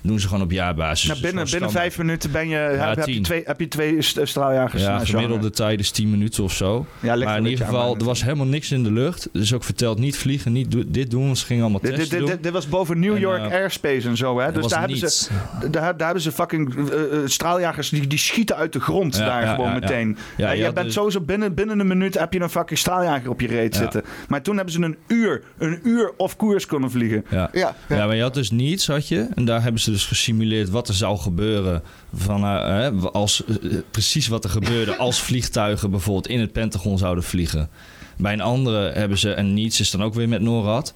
Doen 0.08 0.20
ze 0.20 0.28
gewoon 0.28 0.44
op 0.44 0.52
jaarbasis. 0.52 1.08
Nou, 1.10 1.22
binnen, 1.22 1.46
binnen 1.52 1.72
vijf 1.72 1.98
minuten 1.98 2.32
ben 2.32 2.48
je, 2.48 2.56
heb, 2.56 2.96
heb 2.96 3.06
je 3.06 3.14
tien. 3.14 3.24
twee, 3.24 3.42
heb 3.46 3.60
je 3.60 3.68
twee 3.68 4.02
st- 4.02 4.20
straaljagers. 4.24 4.82
Ja, 4.82 5.00
gemiddelde 5.00 5.36
hangen. 5.36 5.52
tijd 5.54 5.80
is 5.80 5.92
10 5.92 6.10
minuten 6.10 6.44
of 6.44 6.54
zo. 6.54 6.86
Ja, 7.00 7.16
maar 7.16 7.38
in 7.38 7.46
ieder 7.46 7.66
geval, 7.66 7.98
er 7.98 8.04
was 8.06 8.24
helemaal 8.24 8.46
niks 8.46 8.72
in 8.72 8.84
de 8.84 8.92
lucht. 8.92 9.30
Dus 9.32 9.54
ook 9.54 9.64
verteld, 9.64 10.00
niet 10.00 10.18
vliegen, 10.18 10.52
niet 10.52 10.72
do- 10.72 10.84
dit 10.88 11.12
doen. 11.12 11.36
Ze 11.36 11.46
gingen 11.46 11.64
allemaal 11.64 11.82
Dit, 11.82 11.90
dit, 11.90 12.00
testen 12.00 12.20
dit, 12.20 12.28
dit, 12.28 12.44
dit 12.44 12.52
was 12.52 12.70
boven 12.70 13.00
New 13.00 13.14
En, 13.14 13.20
York 13.20 13.46
eh, 13.46 13.52
airspace 13.52 14.08
en 14.08 14.18
zo. 14.18 14.40
Hè? 14.40 14.52
Dus 14.52 14.68
daar 14.68 14.80
hebben, 14.80 14.98
ze, 14.98 15.28
daar, 15.72 15.72
daar 15.72 16.06
hebben 16.06 16.22
ze 16.22 16.32
fucking 16.32 16.90
eh, 16.90 17.04
eh, 17.04 17.20
straaljagers 17.26 17.90
die, 17.90 18.08
die 18.08 18.18
schieten 18.20 18.56
uit 18.56 18.74
de 18.74 18.80
grond 18.80 19.18
daar 19.18 19.56
gewoon 19.56 19.74
meteen. 19.74 20.18
Ja, 20.38 20.52
je 20.52 20.74
bent 20.74 20.94
sowieso 20.94 21.22
binnen, 21.22 21.54
binnen 21.54 21.80
een 21.80 21.88
minuut 21.88 22.20
heb 22.20 22.34
je 22.34 22.40
een 22.40 22.50
fucking 22.50 22.80
straaljager 22.80 23.30
op 23.30 23.42
je 23.42 23.48
reet 23.48 23.76
zitten. 23.76 24.04
Maar 24.28 24.42
toen 24.42 24.56
hebben 24.56 24.74
ze 24.74 24.82
een 24.82 24.98
uur, 25.08 25.44
een 25.58 25.80
uur 25.84 26.12
of 26.18 26.36
koers 26.36 26.66
kunnen 26.66 26.92
vliegen. 26.92 27.26
Ja. 27.30 27.50
Ja, 27.54 27.76
Ja, 27.90 28.06
maar 28.06 28.16
je 28.16 28.22
had 28.22 28.34
dus 28.34 28.52
niets, 28.52 28.88
had 28.88 29.08
je. 29.08 29.28
En 29.36 29.46
daar 29.46 29.62
hebben 29.64 29.82
ze 29.82 29.95
dus 29.96 30.06
gesimuleerd 30.06 30.70
wat 30.70 30.88
er 30.88 30.94
zou 30.94 31.18
gebeuren. 31.18 31.84
Van, 32.14 32.44
eh, 32.44 32.66
hè, 32.66 32.92
als, 32.92 33.46
eh, 33.46 33.56
precies 33.92 34.28
wat 34.28 34.44
er 34.44 34.50
gebeurde 34.50 34.96
als 35.08 35.22
vliegtuigen 35.22 35.92
bijvoorbeeld 35.92 36.28
in 36.28 36.40
het 36.40 36.52
Pentagon 36.52 36.98
zouden 36.98 37.24
vliegen. 37.24 37.70
Bij 38.18 38.34
een 38.34 38.42
andere 38.42 38.92
hebben 38.92 39.18
ze, 39.18 39.34
en 39.34 39.54
niets 39.54 39.80
is 39.80 39.92
dan 39.92 40.04
ook 40.04 40.14
weer 40.14 40.30
met 40.30 40.42
NORAD. 40.42 40.94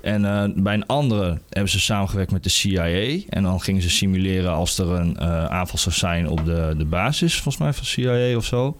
En 0.00 0.24
eh, 0.24 0.44
bij 0.54 0.74
een 0.74 0.86
andere 0.86 1.40
hebben 1.48 1.70
ze 1.70 1.80
samengewerkt 1.80 2.32
met 2.32 2.42
de 2.42 2.48
CIA. 2.48 3.20
En 3.28 3.42
dan 3.42 3.60
gingen 3.60 3.82
ze 3.82 3.90
simuleren 3.90 4.52
als 4.52 4.78
er 4.78 4.86
een 4.86 5.16
eh, 5.16 5.44
aanval 5.44 5.78
zou 5.78 5.94
zijn 5.94 6.28
op 6.28 6.44
de, 6.44 6.74
de 6.76 6.84
basis, 6.84 7.34
volgens 7.34 7.58
mij 7.58 7.72
van 7.72 7.84
CIA 7.84 8.36
of 8.36 8.44
zo. 8.44 8.76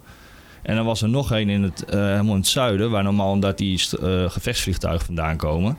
En 0.65 0.77
dan 0.77 0.85
was 0.85 1.03
er 1.03 1.09
nog 1.09 1.33
één 1.33 1.49
in 1.49 1.63
het, 1.63 1.85
eh, 1.85 2.01
helemaal 2.01 2.35
in 2.35 2.41
het 2.41 2.49
zuiden, 2.49 2.91
waar 2.91 3.03
normaal 3.03 3.31
omdat 3.31 3.59
die 3.59 3.83
eh, 4.03 4.31
gevechtsvliegtuigen 4.31 5.07
vandaan 5.07 5.37
komen. 5.37 5.77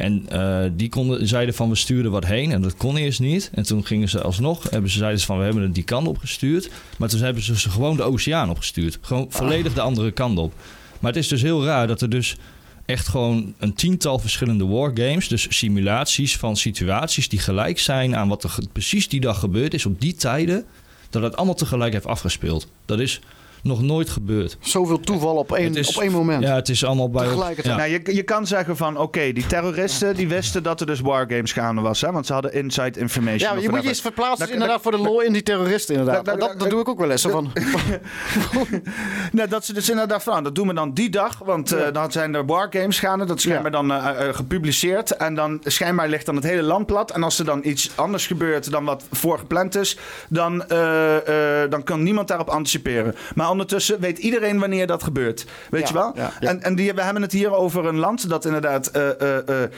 En 0.00 0.28
eh, 0.28 0.70
die 0.72 0.88
konden, 0.88 1.28
zeiden 1.28 1.54
van 1.54 1.68
we 1.68 1.74
stuurden 1.74 2.10
wat 2.10 2.26
heen 2.26 2.52
en 2.52 2.62
dat 2.62 2.76
kon 2.76 2.96
eerst 2.96 3.20
niet. 3.20 3.50
En 3.54 3.62
toen 3.62 3.86
gingen 3.86 4.08
ze 4.08 4.20
alsnog, 4.20 4.70
hebben 4.70 4.90
ze 4.90 4.98
zeiden 4.98 5.20
ze 5.20 5.26
van 5.26 5.38
we 5.38 5.44
hebben 5.44 5.62
het 5.62 5.74
die 5.74 5.84
kant 5.84 6.06
op 6.06 6.18
gestuurd. 6.18 6.70
Maar 6.98 7.08
toen 7.08 7.20
hebben 7.20 7.42
ze 7.42 7.58
ze 7.58 7.70
gewoon 7.70 7.96
de 7.96 8.02
oceaan 8.02 8.50
opgestuurd. 8.50 8.98
Gewoon 9.00 9.26
volledig 9.28 9.74
de 9.74 9.80
andere 9.80 10.10
kant 10.10 10.38
op. 10.38 10.52
Maar 11.00 11.12
het 11.12 11.20
is 11.20 11.28
dus 11.28 11.42
heel 11.42 11.64
raar 11.64 11.86
dat 11.86 12.00
er 12.00 12.10
dus 12.10 12.36
echt 12.84 13.08
gewoon 13.08 13.54
een 13.58 13.74
tiental 13.74 14.18
verschillende 14.18 14.66
wargames, 14.66 15.28
dus 15.28 15.46
simulaties 15.56 16.36
van 16.36 16.56
situaties 16.56 17.28
die 17.28 17.38
gelijk 17.38 17.78
zijn 17.78 18.16
aan 18.16 18.28
wat 18.28 18.44
er 18.44 18.58
precies 18.72 19.08
die 19.08 19.20
dag 19.20 19.38
gebeurd 19.38 19.74
is 19.74 19.86
op 19.86 20.00
die 20.00 20.14
tijden, 20.14 20.64
dat 21.10 21.22
het 21.22 21.36
allemaal 21.36 21.54
tegelijk 21.54 21.92
heeft 21.92 22.06
afgespeeld. 22.06 22.68
Dat 22.84 23.00
is 23.00 23.20
nog 23.62 23.82
nooit 23.82 24.10
gebeurd. 24.10 24.56
Zoveel 24.60 25.00
toeval 25.00 25.36
op 25.36 25.52
één, 25.52 25.74
is- 25.74 25.96
op 25.96 26.02
één 26.02 26.12
moment. 26.12 26.42
Ja, 26.42 26.54
het 26.54 26.68
is 26.68 26.84
allemaal 26.84 27.10
bij 27.10 27.24
Tegelijkertijd. 27.24 27.66
Ja. 27.66 27.76
Nou, 27.86 27.90
je, 27.90 28.14
je 28.14 28.22
kan 28.22 28.46
zeggen 28.46 28.76
van, 28.76 28.96
oké, 28.96 29.32
die 29.32 29.46
terroristen 29.46 30.14
die 30.16 30.28
wisten 30.28 30.62
dat 30.62 30.80
er 30.80 30.86
dus 30.86 31.00
wargames 31.00 31.52
gaande 31.52 31.80
was. 31.80 32.00
Hè? 32.00 32.12
Want 32.12 32.26
ze 32.26 32.32
hadden 32.32 32.52
inside 32.52 33.00
information. 33.00 33.54
Ja, 33.56 33.62
je 33.62 33.68
moet 33.70 33.82
je 33.82 33.88
eens 33.88 34.00
verplaatsen 34.00 34.38
Dat- 34.38 34.48
inderdaad 34.54 34.80
voor 34.82 34.92
de 34.92 34.98
lol 34.98 35.20
in 35.22 35.32
die 35.32 35.42
terroristen 35.42 35.94
inderdaad. 35.94 36.24
Dat- 36.24 36.38
Dat, 36.40 36.48
dat- 36.48 36.60
dat, 36.60 36.70
doe 36.70 36.80
ik 36.80 36.88
ook 36.88 36.98
wel 36.98 37.10
eens. 37.10 37.22
zo 37.22 37.30
Van, 37.30 37.52
Nee, 39.32 39.46
dat 39.46 39.64
ze 39.64 39.72
dus 39.72 39.90
inderdaad 39.90 40.22
van, 40.22 40.42
dat 40.44 40.54
doen 40.54 40.66
we 40.68 40.74
dan 40.74 40.92
die 40.94 41.10
dag. 41.10 41.38
Want 41.44 41.72
eh, 41.72 41.92
dan 41.92 42.12
zijn 42.12 42.34
er 42.34 42.46
wargames 42.46 42.98
gaande. 42.98 43.24
Dat 43.24 43.36
is 43.36 43.42
schijnbaar 43.42 43.70
dan 43.70 43.92
eh, 43.92 44.28
eh, 44.28 44.34
gepubliceerd. 44.34 45.16
En 45.16 45.34
dan 45.34 45.60
schijnbaar 45.64 46.08
ligt 46.08 46.26
dan 46.26 46.34
het 46.34 46.44
hele 46.44 46.62
land 46.62 46.86
plat. 46.86 47.10
En 47.10 47.22
als 47.22 47.38
er 47.38 47.44
dan 47.44 47.60
iets 47.64 47.90
anders 47.94 48.26
gebeurt 48.26 48.70
dan 48.70 48.84
wat 48.84 49.04
voorgepland 49.10 49.74
is... 49.76 49.96
dan, 50.28 50.64
eh, 50.68 51.62
eh, 51.62 51.70
dan 51.70 51.82
kan 51.82 52.02
niemand 52.02 52.28
daarop 52.28 52.48
anticiperen. 52.48 53.14
Maar 53.34 53.46
ondertussen 53.50 54.00
weet 54.00 54.18
iedereen 54.18 54.58
wanneer 54.58 54.86
dat 54.86 55.02
gebeurt. 55.02 55.46
Weet 55.70 55.80
Ja, 55.80 55.88
je 55.88 55.94
wel? 55.94 56.12
ja, 56.14 56.32
ja. 56.40 56.48
En, 56.48 56.62
en 56.62 56.74
die, 56.74 56.92
we 56.94 57.02
hebben 57.02 57.22
het 57.22 57.32
hier 57.32 57.52
over 57.54 57.86
een 57.86 57.98
land 57.98 58.28
dat 58.28 58.44
inderdaad 58.44 58.86
eh, 58.86 59.08
eh, 59.20 59.48
eh, 59.48 59.62
eh, 59.62 59.68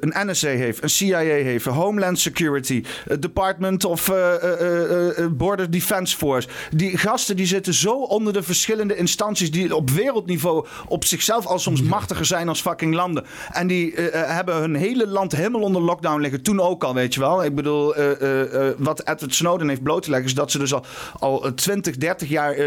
een 0.00 0.30
NSA 0.30 0.48
heeft, 0.48 0.82
een 0.82 0.90
CIA 0.90 1.18
heeft, 1.18 1.66
een 1.66 1.72
Homeland 1.72 2.18
Security, 2.18 2.84
Department 3.18 3.84
of 3.84 4.08
eh, 4.08 4.34
eh, 4.34 4.60
eh, 4.60 5.18
eh, 5.18 5.30
Border 5.30 5.70
Defense 5.70 6.16
Force. 6.16 6.48
Die 6.70 6.98
gasten 6.98 7.36
die 7.36 7.46
zitten 7.46 7.74
zo 7.74 7.92
onder 7.92 8.32
de 8.32 8.42
verschillende 8.42 8.96
instanties 8.96 9.50
die 9.50 9.76
op 9.76 9.90
wereldniveau 9.90 10.66
op 10.86 11.04
zichzelf 11.04 11.46
al 11.46 11.58
soms 11.58 11.82
machtiger 11.82 12.24
zijn 12.26 12.48
als 12.48 12.60
fucking 12.60 12.94
landen. 12.94 13.24
En 13.52 13.66
die 13.66 13.94
eh, 13.94 14.20
eh, 14.22 14.34
hebben 14.34 14.54
hun 14.56 14.74
hele 14.74 15.06
land 15.06 15.32
helemaal 15.32 15.60
onder 15.60 15.82
lockdown 15.82 16.20
liggen. 16.20 16.42
Toen 16.42 16.60
ook 16.60 16.84
al, 16.84 16.94
weet 16.94 17.14
je 17.14 17.20
wel. 17.20 17.44
Ik 17.44 17.54
bedoel, 17.54 17.94
eh, 17.94 18.20
eh, 18.20 18.68
eh, 18.68 18.74
wat 18.78 19.00
Edward 19.00 19.34
Snowden 19.34 19.68
heeft 19.68 19.82
bloot 19.82 20.02
te 20.02 20.10
leggen 20.10 20.28
is 20.28 20.34
dat 20.34 20.50
ze 20.50 20.58
dus 20.58 20.74
al, 20.74 20.84
al 21.18 21.44
eh, 21.44 21.52
20, 21.52 21.96
30 21.96 22.28
jaar 22.28 22.52
eh, 22.52 22.66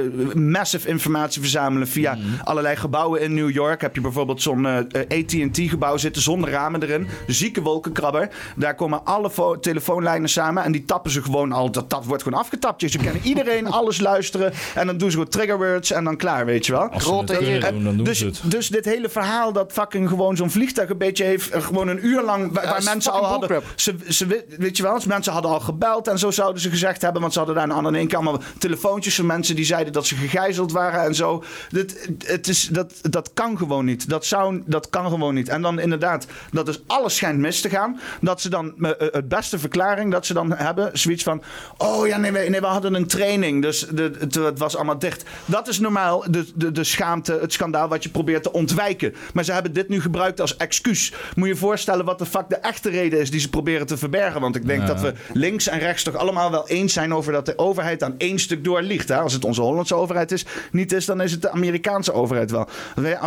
massive 0.50 0.88
informatie 0.88 1.42
verzamelen 1.42 1.88
via 1.88 2.18
allerlei 2.44 2.76
gebouwen 2.76 3.22
in 3.22 3.34
New 3.34 3.50
York. 3.52 3.82
Heb 3.82 3.96
je 3.96 4.02
bijvoorbeeld 4.02 4.42
zo'n 4.42 4.66
eh, 4.66 4.76
AT&T-gebouw 5.20 5.98
zitten 5.98 6.22
zonder 6.22 6.50
ramen 6.50 6.84
erin. 6.84 7.08
Zieke 7.28 7.62
wolkenkrabber. 7.62 8.30
Daar 8.56 8.76
komen 8.76 9.06
alle 9.06 9.30
fo- 9.30 9.60
telefoonlijnen 9.60 10.30
samen 10.30 10.64
en 10.64 10.72
die 10.72 10.86
tappen 10.86 11.12
ze 11.12 11.22
gewoon 11.24 11.52
al. 11.52 11.72
Dat, 11.72 11.90
dat 11.90 12.06
wordt 12.06 12.24
gewoon 12.24 12.40
afgetapt. 12.40 12.80
Dus 12.80 12.92
ze 12.92 12.98
kunnen 12.98 13.22
iedereen 13.32 13.68
alles 13.68 14.00
luisteren 14.00 14.54
en 14.76 14.86
dan 14.86 14.98
doen 14.98 15.10
ze 15.12 15.16
gewoon 15.18 15.32
triggerwords 15.32 15.92
en 15.92 16.04
dan 16.04 16.18
klaar, 16.18 16.46
weet 16.46 16.66
je 16.66 16.72
wel. 16.72 16.90
Als 16.90 17.04
ze 17.04 17.10
het 17.16 17.38
kunnen 17.38 17.74
doen, 17.74 17.84
dan 17.84 17.96
doen 17.96 18.06
dus, 18.06 18.18
ze 18.18 18.26
het. 18.26 18.42
dus 18.46 18.68
dit 18.70 18.86
hele 18.86 19.10
verhaal 19.10 19.54
dat 19.54 19.72
fucking 19.72 20.10
gewoon 20.10 20.36
zo'n 20.38 20.50
vliegtuig 20.52 20.90
een 20.90 20.98
beetje 20.98 21.24
heeft, 21.24 21.50
eh, 21.50 21.62
gewoon 21.62 21.88
een 21.88 22.06
uur 22.06 22.22
lang, 22.24 22.54
waar, 22.54 22.64
Ja, 22.66 22.78
mensen 22.84 23.12
al 23.12 23.26
hadden, 23.26 23.62
ze, 23.76 23.96
ze, 24.10 24.26
we- 24.26 24.46
weet 24.58 24.78
je 24.78 24.84
wel, 24.84 25.00
mensen 25.08 25.34
hadden 25.34 25.52
al 25.52 25.60
gebeld 25.60 26.08
en 26.08 26.20
zo 26.20 26.32
zouden 26.32 26.62
ze 26.62 26.70
gezegd 26.70 27.02
hebben, 27.02 27.22
want 27.22 27.34
ze 27.34 27.40
hadden 27.40 27.58
daar 27.58 27.72
aan 27.72 27.84
de 27.84 28.00
ene 28.00 28.08
kant 28.08 28.28
allemaal 28.28 28.48
telefoontjes 28.58 29.16
van 29.16 29.26
mensen 29.26 29.56
die 29.56 29.66
zeiden 29.66 29.94
dat 29.94 30.06
ze 30.06 30.16
gegijzeld 30.32 30.72
waren 30.72 31.04
en 31.04 31.16
zo. 31.16 31.44
Dit, 31.70 32.10
het 32.26 32.48
is, 32.48 32.68
dat, 32.72 32.94
dat 33.02 33.32
kan 33.34 33.58
gewoon 33.58 33.86
niet. 33.86 34.10
Dat, 34.10 34.26
zou, 34.26 34.64
dat 34.66 34.90
kan 34.90 35.10
gewoon 35.10 35.34
niet. 35.34 35.50
En 35.50 35.62
dan 35.62 35.80
inderdaad, 35.80 36.26
dat 36.52 36.66
dus 36.66 36.82
alles 36.88 37.16
schijnt 37.16 37.40
mis 37.40 37.62
te 37.62 37.70
gaan. 37.70 38.00
Dat 38.22 38.42
ze 38.42 38.50
dan, 38.50 38.74
eh, 38.82 38.92
het 38.98 39.28
beste 39.28 39.60
verklaring 39.60 40.12
dat 40.12 40.26
ze 40.26 40.34
dan 40.34 40.54
hebben, 40.54 40.90
zoiets 40.94 41.24
van, 41.24 41.42
oh 41.78 42.08
ja, 42.08 42.18
nee, 42.18 42.32
we, 42.32 42.40
nee, 42.40 42.60
we 42.60 42.66
hadden 42.66 42.94
een 42.94 43.08
training, 43.08 43.62
dus 43.62 43.80
de, 43.92 44.12
het, 44.20 44.36
het 44.36 44.60
was 44.60 44.76
allemaal 44.76 45.00
dicht. 45.00 45.24
Dat 45.46 45.68
is 45.68 45.80
normaal 45.80 46.24
de, 46.30 46.46
de, 46.56 46.72
de 46.72 46.84
schaamte, 46.84 47.38
het 47.42 47.54
schandaal 47.54 47.88
wat 47.88 48.04
je 48.04 48.10
probeert 48.10 48.44
te 48.44 48.52
ontwijken. 48.52 49.14
Maar 49.34 49.44
ze 49.44 49.52
hebben 49.52 49.74
dit 49.74 49.90
nu 49.90 50.02
gebruikt 50.02 50.42
als 50.42 50.58
excuus. 50.58 51.14
Moet 51.36 51.48
je 51.48 51.54
je 51.54 51.60
voorstellen 51.60 52.06
wat 52.06 52.20
de 52.20 52.26
fuck 52.26 52.50
de 52.50 52.56
echte 52.56 52.90
reden 52.90 53.20
is 53.20 53.32
die 53.32 53.40
ze 53.40 53.50
proberen 53.50 53.88
te 53.88 53.98
verbergen. 53.98 54.42
Want 54.42 54.56
ik 54.56 54.66
denk 54.68 54.82
Ja. 54.82 54.88
dat 54.88 55.02
we 55.02 55.14
links 55.34 55.68
en 55.68 55.80
rechts 55.80 56.04
toch 56.04 56.16
allemaal 56.16 56.52
wel 56.52 56.68
eens 56.68 56.94
zijn 56.94 57.14
over 57.14 57.32
dat 57.34 57.46
de 57.46 57.58
overheid 57.58 58.04
aan 58.04 58.16
één 58.18 58.40
stuk 58.40 58.64
doorliegt. 58.64 59.10
Hè? 59.10 59.18
Als 59.20 59.34
het 59.34 59.46
onze 59.46 59.62
Hollandse 59.62 59.96
overheid 59.96 60.21
is, 60.30 60.46
niet 60.72 60.94
is, 60.94 61.06
dan 61.06 61.22
is 61.22 61.32
het 61.32 61.42
de 61.42 61.50
Amerikaanse 61.52 62.14
overheid 62.14 62.52
wel. 62.52 62.68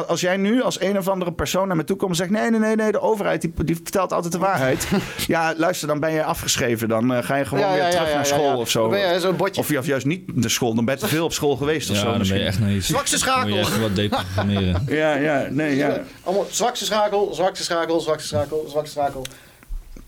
Als 0.06 0.20
jij 0.20 0.36
nu 0.36 0.62
als 0.62 0.80
een 0.80 0.98
of 0.98 1.08
andere 1.08 1.32
persoon 1.32 1.66
naar 1.66 1.76
me 1.76 1.84
toe 1.84 1.96
komt 1.96 2.10
en 2.10 2.16
zegt: 2.16 2.30
nee, 2.30 2.50
nee, 2.50 2.60
nee, 2.60 2.76
nee, 2.76 2.92
de 2.92 3.00
overheid 3.00 3.40
die, 3.40 3.52
die 3.64 3.76
vertelt 3.76 4.12
altijd 4.12 4.32
de 4.32 4.38
waarheid. 4.38 4.88
ja, 5.26 5.54
luister, 5.56 5.88
dan 5.88 6.00
ben 6.00 6.12
je 6.12 6.24
afgeschreven. 6.24 6.88
Dan 6.88 7.14
eh, 7.14 7.22
ga 7.24 7.36
je 7.36 7.44
gewoon 7.44 7.64
Ja, 7.64 7.72
weer 7.72 7.82
ja, 7.82 7.90
terug 7.90 8.08
ja, 8.08 8.14
naar 8.14 8.26
ja, 8.26 8.34
school 8.34 8.50
ja. 8.52 8.56
of 8.56 8.70
zo. 8.70 8.80
Dan 8.80 8.90
ben 8.90 9.12
je 9.12 9.20
zo'n 9.20 9.36
botje. 9.36 9.60
Of, 9.60 9.70
of 9.78 9.86
juist 9.86 10.06
niet 10.06 10.36
naar 10.36 10.50
school. 10.50 10.74
Dan 10.74 10.84
ben 10.84 10.94
je 10.94 11.00
te 11.00 11.08
veel 11.08 11.24
op 11.24 11.32
school 11.32 11.56
geweest 11.56 11.90
of 11.90 11.96
Ja, 11.96 12.02
zo. 12.02 12.08
dan 12.08 12.18
ben 12.18 12.26
je 12.26 12.32
misschien. 12.32 12.64
echt 12.64 12.72
niet. 12.72 12.84
Zwakste 12.84 13.16
Moet 13.16 13.24
schakel. 13.24 13.48
je 13.54 13.58
echt 13.58 13.80
wat 13.80 13.96
deprogrammeren. 13.96 14.82
Ja, 14.94 15.14
ja, 15.14 15.46
nee, 15.50 15.76
ja. 15.76 16.00
Allemaal 16.22 16.46
zwakste 16.50 16.84
schakel, 16.84 17.34
zwakste 17.34 17.64
schakel, 17.64 18.00
zwakste 18.00 18.28
schakel, 18.28 18.66
zwakste 18.68 18.90
schakel. 18.90 19.24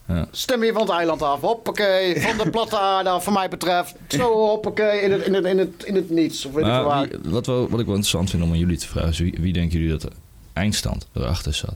Ja. 0.09 0.27
Stem 0.31 0.65
je 0.65 0.73
van 0.73 0.83
het 0.83 0.91
eiland 0.91 1.23
af. 1.23 1.41
Hoppakee, 1.41 2.21
van 2.21 2.37
de 2.37 2.51
platte 2.57 2.79
aarde 2.79 3.09
af, 3.09 3.25
voor 3.25 3.33
mij 3.33 3.49
betreft. 3.49 3.95
Zo, 4.09 4.33
hoppakee, 4.33 5.01
in 5.01 5.13
het, 5.13 5.27
in 5.27 5.35
het, 5.35 5.45
in 5.45 5.59
het, 5.59 5.85
in 5.85 5.95
het 5.95 6.11
niets. 6.11 6.45
Of 6.45 6.53
weet 6.53 6.65
ik 6.65 6.71
waar. 6.71 7.09
Wie, 7.09 7.31
wat, 7.31 7.47
wel, 7.47 7.69
wat 7.69 7.81
ik 7.81 7.87
wel 7.87 7.95
interessant 7.95 8.31
vind 8.31 8.43
om 8.43 8.51
aan 8.51 8.59
jullie 8.59 8.79
te 8.79 8.89
vragen 8.89 9.11
is... 9.11 9.19
wie, 9.19 9.37
wie 9.41 9.53
denken 9.53 9.79
jullie 9.79 9.93
dat 9.93 10.01
de 10.01 10.11
eindstand 10.53 11.07
erachter 11.13 11.55
zat? 11.55 11.75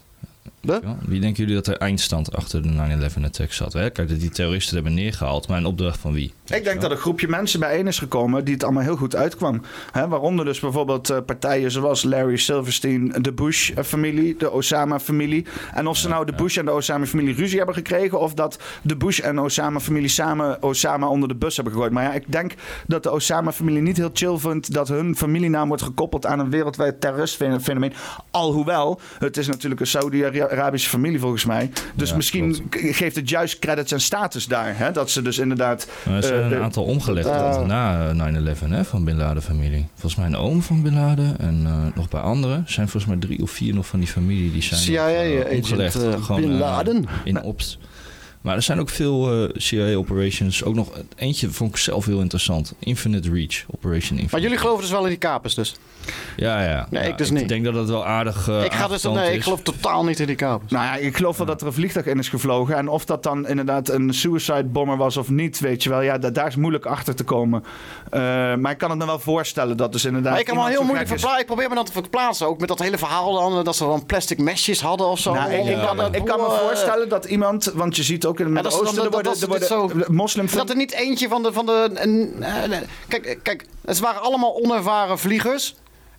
Wie 0.61 1.21
denken 1.21 1.43
jullie 1.43 1.55
dat 1.55 1.65
de 1.65 1.77
eindstand 1.77 2.37
achter 2.37 2.63
de 2.63 3.09
9-11 3.19 3.25
attack 3.25 3.53
zat? 3.53 3.73
Hè? 3.73 3.91
Kijk, 3.91 4.09
dat 4.09 4.21
die 4.21 4.31
terroristen 4.31 4.75
hebben 4.75 4.95
neergehaald, 4.95 5.49
maar 5.49 5.59
in 5.59 5.65
opdracht 5.65 5.99
van 5.99 6.13
wie? 6.13 6.33
Ik 6.47 6.65
denk 6.65 6.81
dat 6.81 6.91
een 6.91 6.97
groepje 6.97 7.29
mensen 7.29 7.61
bijeen 7.61 7.87
is 7.87 7.99
gekomen 7.99 8.45
die 8.45 8.55
het 8.55 8.65
allemaal 8.65 8.83
heel 8.83 8.97
goed 8.97 9.17
uitkwam. 9.17 9.63
Hè, 9.93 10.09
waaronder 10.09 10.45
dus 10.45 10.61
bijvoorbeeld 10.61 11.11
eh, 11.11 11.19
partijen 11.27 11.71
zoals 11.71 12.03
Larry 12.03 12.37
Silverstein, 12.37 13.15
de 13.21 13.33
Bush-familie, 13.33 14.37
de 14.37 14.51
Osama-familie. 14.51 15.47
En 15.75 15.87
of 15.87 15.97
ze 15.97 16.09
nou 16.09 16.27
de 16.27 16.33
Bush 16.33 16.57
en 16.57 16.65
de 16.65 16.73
Osama-familie 16.73 17.35
ruzie 17.35 17.57
hebben 17.57 17.75
gekregen... 17.75 18.21
of 18.21 18.35
dat 18.35 18.59
de 18.83 18.97
Bush 18.97 19.19
en 19.19 19.35
de 19.35 19.41
Osama-familie 19.41 20.09
samen 20.09 20.63
Osama 20.63 21.09
onder 21.09 21.29
de 21.29 21.35
bus 21.35 21.55
hebben 21.55 21.73
gegooid. 21.73 21.93
Maar 21.93 22.05
ja, 22.05 22.13
ik 22.13 22.25
denk 22.27 22.55
dat 22.87 23.03
de 23.03 23.11
Osama-familie 23.11 23.83
niet 23.83 23.97
heel 23.97 24.11
chill 24.13 24.37
vindt... 24.39 24.73
dat 24.73 24.89
hun 24.89 25.17
familienaam 25.17 25.69
wordt 25.69 25.83
gekoppeld 25.83 26.27
aan 26.27 26.39
een 26.39 26.51
wereldwijd 26.51 27.01
terroristfenomeen. 27.01 27.93
Alhoewel, 28.31 29.01
het 29.19 29.37
is 29.37 29.47
natuurlijk 29.47 29.81
een 29.81 29.87
Saudi-Arabische 30.51 30.89
familie 30.89 31.19
volgens 31.21 31.45
mij. 31.45 31.71
Dus 31.95 32.11
Ja, 32.11 32.17
misschien 32.17 32.67
geeft 32.71 33.17
het 33.17 33.29
juist 33.29 33.59
credits 33.59 33.93
en 33.93 34.01
status 34.01 34.47
daar. 34.47 34.79
Hè? 34.79 34.91
Dat 34.93 35.11
ze 35.11 35.23
dus 35.23 35.39
inderdaad... 35.39 35.87
Er 36.07 36.23
zijn 36.23 36.41
eh, 36.41 36.47
een 36.47 36.53
eh, 36.53 36.63
aantal 36.63 36.85
omgelegd 36.85 37.27
eh, 37.29 37.65
na 37.67 38.09
eh, 38.11 38.55
9-11 38.57 38.69
hè, 38.69 38.85
van 38.85 39.05
Bin 39.05 39.17
Laden 39.17 39.43
familie. 39.43 39.87
Volgens 39.95 40.17
mij 40.17 40.27
een 40.27 40.37
oom 40.37 40.63
van 40.63 40.83
Bin 40.83 40.95
Laden 40.95 41.39
en 41.39 41.63
eh, 41.67 41.73
nog 41.97 42.09
bij 42.09 42.21
anderen. 42.21 42.57
Er 42.67 42.73
zijn 42.73 42.89
volgens 42.89 43.13
mij 43.13 43.21
drie 43.21 43.43
of 43.43 43.51
vier 43.51 43.75
nog 43.75 43.87
van 43.87 43.99
die 43.99 44.09
familie 44.09 44.53
die 44.53 44.63
zijn 44.63 44.81
nog, 44.81 44.89
eh, 45.07 45.19
CIA-agent 45.21 45.55
omgelegd. 45.65 45.95
eh, 46.03 46.35
Bin 46.37 46.53
eh, 46.53 46.59
Laden. 46.59 47.05
in 47.25 47.43
opst. 47.43 47.79
Maar 48.41 48.57
er 48.57 48.63
zijn 48.63 48.81
ook 48.81 48.89
veel 48.89 49.43
eh, 49.45 49.51
CIA-operations. 49.57 50.65
Ook 50.65 50.75
nog 50.75 50.89
eentje 51.17 51.51
vond 51.51 51.71
ik 51.71 51.77
zelf 51.77 52.05
heel 52.07 52.21
interessant. 52.21 52.75
Infinite 52.79 53.31
Reach, 53.33 53.65
Operation 53.75 54.03
Infinite. 54.11 54.29
Maar 54.35 54.41
jullie 54.41 54.59
geloven 54.59 54.81
dus 54.81 54.91
wel 54.91 55.03
in 55.03 55.09
die 55.09 55.19
kapers 55.19 55.55
dus? 55.55 55.77
Ja, 56.37 56.63
ja. 56.63 56.87
Nee, 56.91 57.03
Ja, 57.03 57.09
ik 57.09 57.19
dus 57.19 57.31
niet. 57.31 57.41
Ik 57.43 57.49
denk 57.49 57.65
dat 57.65 57.75
dat 57.75 57.89
wel 57.89 58.07
aardig 58.07 58.49
eh, 58.49 58.65
ik 58.65 58.73
ga 58.73 58.89
dus, 58.89 59.03
nee, 59.03 59.33
ik 59.35 59.43
geloof 59.43 59.61
totaal 59.63 60.05
niet 60.05 60.21
in 60.21 60.27
die 60.27 60.37
kapers. 60.37 60.73
Nou 60.73 60.85
ja, 60.85 60.97
ik 60.97 61.17
geloof 61.17 61.37
wel 61.37 61.47
dat 61.47 61.61
er 61.61 61.67
een 61.67 61.73
vliegtuig 61.73 62.07
in 62.07 62.19
is 62.19 62.29
gevlogen. 62.29 62.77
En 62.77 62.89
of 62.89 63.05
dat 63.05 63.23
dan 63.23 63.47
inderdaad 63.49 63.89
een 63.89 64.15
suicide 64.15 64.65
bomber 64.65 64.97
was 64.97 65.17
of 65.17 65.29
niet, 65.31 65.59
weet 65.61 65.83
je 65.83 65.89
wel. 65.91 66.01
Ja, 66.01 66.19
da- 66.19 66.31
daar 66.31 66.47
is 66.47 66.57
moeilijk 66.57 66.87
achter 66.87 67.15
te 67.15 67.25
komen. 67.25 67.65
Eh, 68.11 68.21
maar 68.55 68.71
ik 68.71 68.79
kan 68.79 68.91
het 68.91 68.99
me 68.99 69.07
wel 69.07 69.19
voorstellen 69.19 69.77
dat 69.77 69.93
dus 69.93 70.05
inderdaad. 70.05 70.31
Maar 70.31 70.41
ik 70.41 70.47
kan 70.47 70.57
me 70.57 70.69
heel 70.69 70.83
moeilijk 70.85 71.09
verplaatsen. 71.09 71.41
Ik 71.41 71.47
probeer 71.47 71.69
me 71.69 71.75
dan 71.75 71.85
te 71.85 71.93
verplaatsen. 71.93 72.47
Ook 72.47 72.59
met 72.61 72.69
dat 72.69 72.79
hele 72.79 72.99
verhaal 72.99 73.33
dan. 73.35 73.65
Dat 73.65 73.77
ze 73.77 73.85
dan 73.85 74.07
plastic 74.07 74.39
mesjes 74.39 74.81
hadden 74.81 75.07
of 75.07 75.19
zo. 75.19 75.33
Nou, 75.35 75.53
ik, 75.53 75.65
ik 75.65 75.77
kan, 75.87 76.15
ik 76.15 76.25
kan 76.25 76.41
me 76.41 76.59
voorstellen 76.65 77.09
dat 77.09 77.25
iemand, 77.25 77.65
want 77.75 77.97
je 77.97 78.03
ziet 78.03 78.27
ook 78.31 78.39
in 78.41 78.47
het 78.47 78.55
Ja, 78.57 78.63
dat 78.63 78.73
is 78.73 78.79
Midden-Oosten, 78.79 79.05
er 79.05 79.11
dat- 79.11 79.27
er 80.37 80.57
Dat 80.57 80.71
er 80.71 80.77
niet 80.77 80.93
eentje 80.93 81.29
van 81.29 81.43
de. 81.43 81.53
Van 81.53 81.67
de 81.67 81.91
een, 81.95 82.43
eh, 82.43 82.79
kijk, 83.09 83.39
kijk, 83.43 83.67
het 83.85 83.99
waren 83.99 84.23
allemaal 84.23 84.57
onervaren 84.63 85.19
vliegers. 85.19 85.75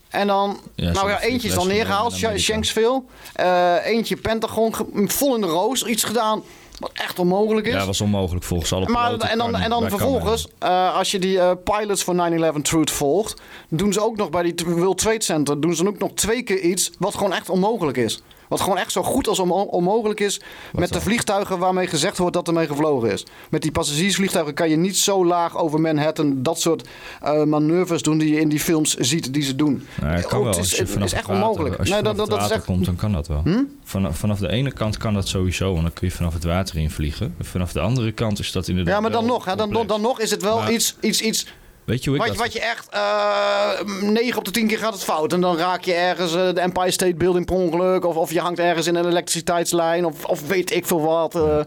En 0.09 0.27
dan, 0.27 0.59
Ja, 0.75 0.91
nou 0.91 1.09
ja, 1.09 1.21
eentje 1.21 1.47
is 1.47 1.53
dan 1.53 1.67
neergehaald. 1.67 2.13
Shanksville. 2.37 3.01
Eh, 3.33 3.85
eentje 3.85 4.15
Pentagon, 4.15 4.73
vol 5.07 5.35
in 5.35 5.41
de 5.41 5.47
roos, 5.47 5.83
iets 5.85 6.03
gedaan 6.03 6.43
wat 6.79 6.91
echt 6.93 7.19
onmogelijk 7.19 7.67
is. 7.67 7.73
Ja, 7.73 7.85
was 7.85 8.01
onmogelijk 8.01 8.45
volgens 8.45 8.73
alle 8.73 8.87
Maar, 8.89 9.05
piloten. 9.05 9.29
en 9.29 9.37
dan, 9.37 9.55
en 9.55 9.69
dan 9.69 9.89
vervolgens, 9.89 10.47
eh, 10.59 10.95
als 10.95 11.11
je 11.11 11.19
die 11.19 11.39
eh, 11.39 11.51
pilots 11.63 12.03
voor 12.03 12.15
9-11 12.15 12.61
Truth 12.61 12.91
volgt, 12.91 13.41
doen 13.69 13.93
ze 13.93 14.01
ook 14.03 14.15
nog 14.17 14.29
bij 14.29 14.43
die 14.43 14.55
World 14.65 14.97
Trade 14.97 15.23
Center, 15.23 15.61
doen 15.61 15.75
ze 15.75 15.87
ook 15.87 15.97
nog 15.99 16.11
twee 16.13 16.41
keer 16.43 16.59
iets 16.59 16.91
wat 16.99 17.15
gewoon 17.15 17.33
echt 17.33 17.49
onmogelijk 17.49 17.97
is. 17.97 18.21
Wat 18.51 18.61
gewoon 18.61 18.77
echt 18.77 18.91
zo 18.91 19.03
goed 19.03 19.27
als 19.27 19.39
onmo- 19.39 19.61
onmogelijk 19.61 20.19
is 20.19 20.39
met 20.73 20.93
de 20.93 21.01
vliegtuigen 21.01 21.59
waarmee 21.59 21.87
gezegd 21.87 22.17
wordt 22.17 22.33
dat 22.33 22.47
er 22.47 22.53
mee 22.53 22.67
gevlogen 22.67 23.11
is. 23.11 23.25
Met 23.49 23.61
die 23.61 23.71
passagiersvliegtuigen 23.71 24.53
kan 24.53 24.69
je 24.69 24.75
niet 24.75 24.97
zo 24.97 25.25
laag 25.25 25.57
over 25.57 25.81
Manhattan 25.81 26.43
dat 26.43 26.59
soort 26.59 26.87
eh, 27.21 27.43
manoeuvres 27.43 28.01
doen 28.01 28.17
die 28.17 28.33
je 28.33 28.39
in 28.39 28.49
die 28.49 28.59
films 28.59 28.95
ziet 28.95 29.33
die 29.33 29.43
ze 29.43 29.55
doen. 29.55 29.85
Nou, 30.01 30.13
het 30.13 30.25
kan 30.27 30.37
Oh, 30.39 30.43
wel. 30.45 30.53
het 30.53 30.63
is- 30.63 30.77
het 30.77 31.13
echt 31.13 31.27
onmogelijk. 31.29 31.77
Als 31.77 31.87
je 31.87 31.93
Nee, 31.93 32.01
vanaf 32.03 32.17
dat- 32.17 32.27
het 32.27 32.29
dat 32.29 32.39
water 32.39 32.55
echt- 32.55 32.65
Hm? 32.65 32.71
komt, 32.71 32.85
dan 32.85 32.95
kan 32.95 33.11
dat 33.11 33.27
wel. 33.27 33.43
Vanaf, 33.83 34.17
vanaf 34.17 34.39
de 34.39 34.49
ene 34.51 34.71
kant 34.71 34.97
kan 34.97 35.13
dat 35.13 35.27
sowieso, 35.27 35.69
want 35.71 35.81
dan 35.83 35.93
kun 35.93 36.07
je 36.07 36.13
vanaf 36.13 36.33
het 36.33 36.43
water 36.43 36.77
invliegen. 36.77 37.35
En 37.37 37.45
vanaf 37.45 37.71
de 37.71 37.79
andere 37.79 38.11
kant 38.11 38.39
is 38.39 38.51
dat 38.51 38.67
inderdaad 38.67 38.93
Ja, 38.93 38.99
maar 39.01 39.11
dan 39.11 39.25
nog, 39.25 39.45
hè, 39.45 39.55
dan, 39.55 39.83
dan 39.87 40.01
nog 40.01 40.19
is 40.19 40.31
het 40.31 40.41
wel 40.41 40.57
Maar- 40.57 40.71
iets, 40.71 40.95
iets, 41.01 41.21
iets 41.21 41.45
Weet 41.85 42.03
je 42.03 42.09
hoe 42.09 42.19
ik 42.19 42.25
wat, 42.25 42.35
dat... 42.35 42.43
wat 42.45 42.53
je 42.53 42.59
echt, 42.61 42.87
eh 42.89 43.79
9 44.01 44.37
op 44.37 44.45
de 44.45 44.51
10 44.51 44.67
keer 44.67 44.77
gaat 44.77 44.93
het 44.93 45.03
fout. 45.03 45.33
En 45.33 45.41
dan 45.41 45.57
raak 45.57 45.83
je 45.83 45.93
ergens 45.93 46.35
eh, 46.35 46.53
de 46.53 46.59
Empire 46.61 46.91
State 46.91 47.15
Building 47.15 47.45
per 47.45 47.55
ongeluk. 47.55 48.05
Of, 48.05 48.15
of 48.15 48.31
je 48.31 48.39
hangt 48.39 48.59
ergens 48.59 48.87
in 48.87 48.95
een 48.95 49.07
elektriciteitslijn. 49.07 50.05
Of, 50.05 50.25
of 50.25 50.47
weet 50.47 50.71
ik 50.71 50.85
veel 50.85 51.01
wat. 51.01 51.35
eh, 51.35 51.59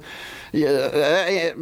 je, 0.58 0.66
eh, 0.78 1.46
eh, 1.48 1.54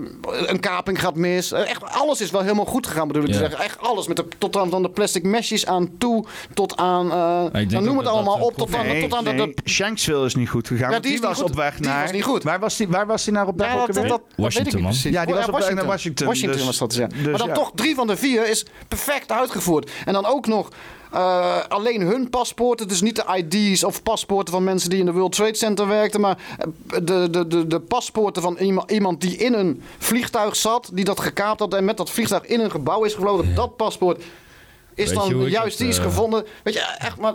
een 0.47 0.61
kaping 0.61 1.01
gaat 1.01 1.15
mis. 1.15 1.53
Eh, 1.53 1.71
echt, 1.71 1.83
alles 1.85 2.21
is 2.21 2.31
wel 2.31 2.41
helemaal 2.43 2.65
goed 2.65 2.87
gegaan, 2.87 3.07
bedoel 3.07 3.23
ik 3.23 3.29
Ja. 3.29 3.35
te 3.35 3.41
zeggen. 3.41 3.65
Echt 3.65 3.79
alles. 3.81 4.07
Met 4.07 4.17
de, 4.17 4.25
tot 4.39 4.57
aan 4.57 4.71
van 4.71 4.83
de 4.83 4.91
plastic 4.91 5.23
meshes 5.23 5.67
aan 5.67 5.91
toe. 5.99 6.25
Tot 6.55 6.77
aan, 6.77 7.11
eh, 7.13 7.53
denk 7.53 7.71
dan 7.71 7.81
noem 7.83 7.91
ook 7.91 7.97
het 7.97 8.05
dat 8.05 8.15
allemaal 8.15 8.39
dat 8.39 8.47
op. 8.47 8.57
Tot 8.57 8.75
aan, 8.75 8.87
Nee, 8.87 9.03
tot 9.09 9.15
aan 9.19 9.25
de- 9.25 9.33
nee, 9.33 9.55
de, 9.63 9.71
Shanksville 9.71 10.25
is 10.25 10.35
niet 10.35 10.49
goed 10.49 10.67
gegaan. 10.69 10.91
Ja, 10.91 11.01
die 11.01 11.11
die, 11.13 11.21
was 11.21 11.39
goed. 11.41 11.51
op 11.51 11.57
weg 11.57 11.77
Die 11.77 11.87
naar. 11.87 12.03
was 12.03 12.13
niet 12.13 12.25
goed. 12.25 12.43
Waar 12.43 12.61
was 12.61 12.77
die, 12.77 12.89
waar 12.89 13.07
was 13.07 13.25
die 13.25 13.33
naar 13.33 13.47
op 13.47 13.59
weg 13.59 13.69
Ja, 13.73 13.77
dat, 13.87 13.95
dat, 13.95 14.09
dat, 14.09 14.09
dat 14.37 14.55
weet 14.55 14.67
ik 14.67 14.73
niet 14.75 14.83
precies. 14.83 15.13
Ja, 15.13 15.25
die 15.25 15.35
was 15.35 15.47
Ja, 15.47 15.53
op 15.53 15.59
weg 15.59 15.75
naar 15.75 15.87
Washington. 15.87 16.27
Washington 16.27 16.57
dus- 16.57 16.67
was 16.67 16.79
dat, 16.79 16.95
ja. 16.95 17.07
dus 17.07 17.17
maar 17.27 17.39
dan 17.39 17.49
ja. 17.49 17.55
toch, 17.55 17.73
drie 17.75 17.95
van 17.95 18.07
de 18.07 18.17
vier 18.17 18.49
is 18.49 18.67
perfect 18.89 19.33
uitgevoerd. 19.33 19.91
En 20.05 20.13
dan 20.13 20.27
ook 20.27 20.47
nog 20.47 20.69
eh, 21.13 21.59
alleen 21.69 22.01
hun 22.01 22.31
paspoorten. 22.31 22.89
Dus 22.89 23.01
niet 23.01 23.17
de 23.17 23.45
ID's 23.49 23.85
of 23.85 24.03
paspoorten 24.03 24.53
van 24.53 24.65
mensen 24.65 24.91
die 24.91 24.99
in 24.99 25.05
de 25.05 25.13
World 25.13 25.33
Trade 25.33 25.57
Center 25.57 25.87
werkten. 25.87 26.21
Maar 26.21 26.39
eh, 26.59 26.67
de, 27.03 27.29
de, 27.31 27.47
de, 27.47 27.67
de 27.67 27.81
paspoorten 27.81 28.43
van 28.43 28.57
iemand, 28.87 29.21
die 29.21 29.37
in 29.37 29.55
een 29.55 29.83
vliegtuig 29.99 30.57
zat. 30.57 30.91
Die 30.93 31.05
dat 31.05 31.21
gekaapt 31.21 31.61
had 31.61 31.75
en 31.75 31.85
met 31.85 31.97
dat 31.97 32.11
vliegtuig 32.11 32.47
in 32.47 32.61
een 32.61 32.71
gebouw 32.71 33.05
is 33.05 33.15
gevlogen. 33.15 33.55
Dat 33.55 33.77
paspoort 33.77 34.23
is 34.95 35.09
Weet 35.09 35.19
dan 35.19 35.49
juist 35.49 35.79
die 35.79 35.89
is 35.89 35.99
eh, 35.99 36.05
gevonden. 36.05 36.47
Weet 36.63 36.75
je, 36.75 36.81
echt 36.99 37.19
maar... 37.19 37.35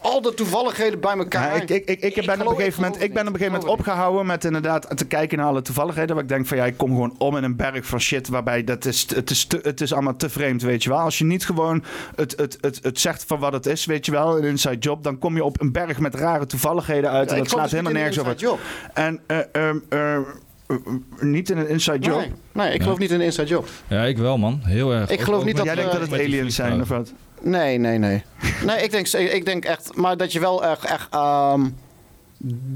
al 0.00 0.20
de 0.22 0.34
toevalligheden 0.34 1.00
bij 1.00 1.16
elkaar. 1.16 1.56
Ja, 1.56 1.62
ik, 1.62 1.70
ik, 1.70 1.88
ik, 1.88 2.16
ik, 2.16 2.26
ben 2.26 2.40
op 2.40 2.46
een 2.46 2.56
gegeven 2.56 2.82
moment, 2.82 3.02
ik 3.02 3.12
ben 3.14 3.22
op 3.26 3.32
een 3.32 3.38
gegeven 3.38 3.60
moment 3.60 3.78
opgehouden 3.78 4.26
met 4.26 4.44
inderdaad 4.44 4.96
te 4.96 5.06
kijken 5.06 5.38
naar 5.38 5.46
alle 5.46 5.62
toevalligheden. 5.62 6.14
Waar 6.14 6.24
ik 6.24 6.30
denk 6.30 6.46
van 6.46 6.56
ja, 6.56 6.64
ik 6.66 6.76
kom 6.76 6.90
gewoon 6.90 7.14
om 7.18 7.36
in 7.36 7.44
een 7.44 7.56
berg 7.56 7.86
van 7.86 8.00
shit. 8.00 8.28
Waarbij 8.28 8.64
dat 8.64 8.84
is, 8.84 9.06
het, 9.14 9.30
is 9.30 9.44
te- 9.44 9.60
het 9.62 9.80
is 9.80 9.92
allemaal 9.92 10.16
te 10.16 10.28
vreemd, 10.28 10.62
weet 10.62 10.82
je 10.82 10.88
wel. 10.88 10.98
Als 10.98 11.18
je 11.18 11.24
niet 11.24 11.46
gewoon 11.46 11.84
het, 12.16 12.36
het, 12.36 12.58
het, 12.60 12.78
het 12.82 13.00
zegt 13.00 13.24
van 13.26 13.38
wat 13.38 13.52
het 13.52 13.66
is, 13.66 13.84
weet 13.84 14.06
je 14.06 14.12
wel, 14.12 14.38
een 14.38 14.44
inside 14.44 14.78
job. 14.78 15.02
Dan 15.04 15.18
kom 15.18 15.36
je 15.36 15.44
op 15.44 15.60
een 15.60 15.72
berg 15.72 15.98
met 15.98 16.14
rare 16.14 16.46
toevalligheden 16.46 17.10
uit. 17.10 17.30
Ja, 17.30 17.36
en 17.36 17.42
dat 17.42 17.50
slaat 17.50 17.68
geloof 17.68 17.84
helemaal 17.86 17.92
dus 17.92 18.16
nergens 18.16 18.42
in 18.42 18.48
een 18.48 18.58
En 18.94 19.20
eh, 19.26 19.68
ehm, 19.68 19.78
eh, 19.88 20.14
eh, 20.14 20.76
niet 21.20 21.50
in 21.50 21.58
een 21.58 21.68
inside 21.68 21.98
job. 21.98 22.18
Nee, 22.18 22.32
nee, 22.52 22.74
ik 22.74 22.82
geloof 22.82 22.98
niet 22.98 23.10
in 23.10 23.20
een 23.20 23.24
inside 23.24 23.46
job. 23.46 23.68
Ja, 23.88 24.04
ik 24.04 24.18
wel 24.18 24.38
man. 24.38 24.60
Heel 24.64 24.92
erg. 24.92 25.10
Ik 25.10 25.20
geloof 25.20 25.38
ook 25.40 25.46
niet 25.46 25.56
dat, 25.56 25.66
eh, 25.66 25.74
denkt 25.74 25.92
dat 25.92 26.00
het 26.00 26.12
aliens 26.12 26.54
zijn 26.54 26.80
of 26.80 26.88
wat? 26.88 27.12
Nee, 27.40 27.78
nee, 27.78 27.98
nee. 27.98 28.24
Nee, 28.64 28.82
ik 28.82 28.90
denk, 28.90 29.08
ik 29.08 29.44
denk 29.44 29.64
echt, 29.64 29.96
maar 29.96 30.16
dat 30.16 30.32
je 30.32 30.40
wel 30.40 30.64
echt, 30.64 30.84
echt 30.84 31.08
ehm, 31.10 31.66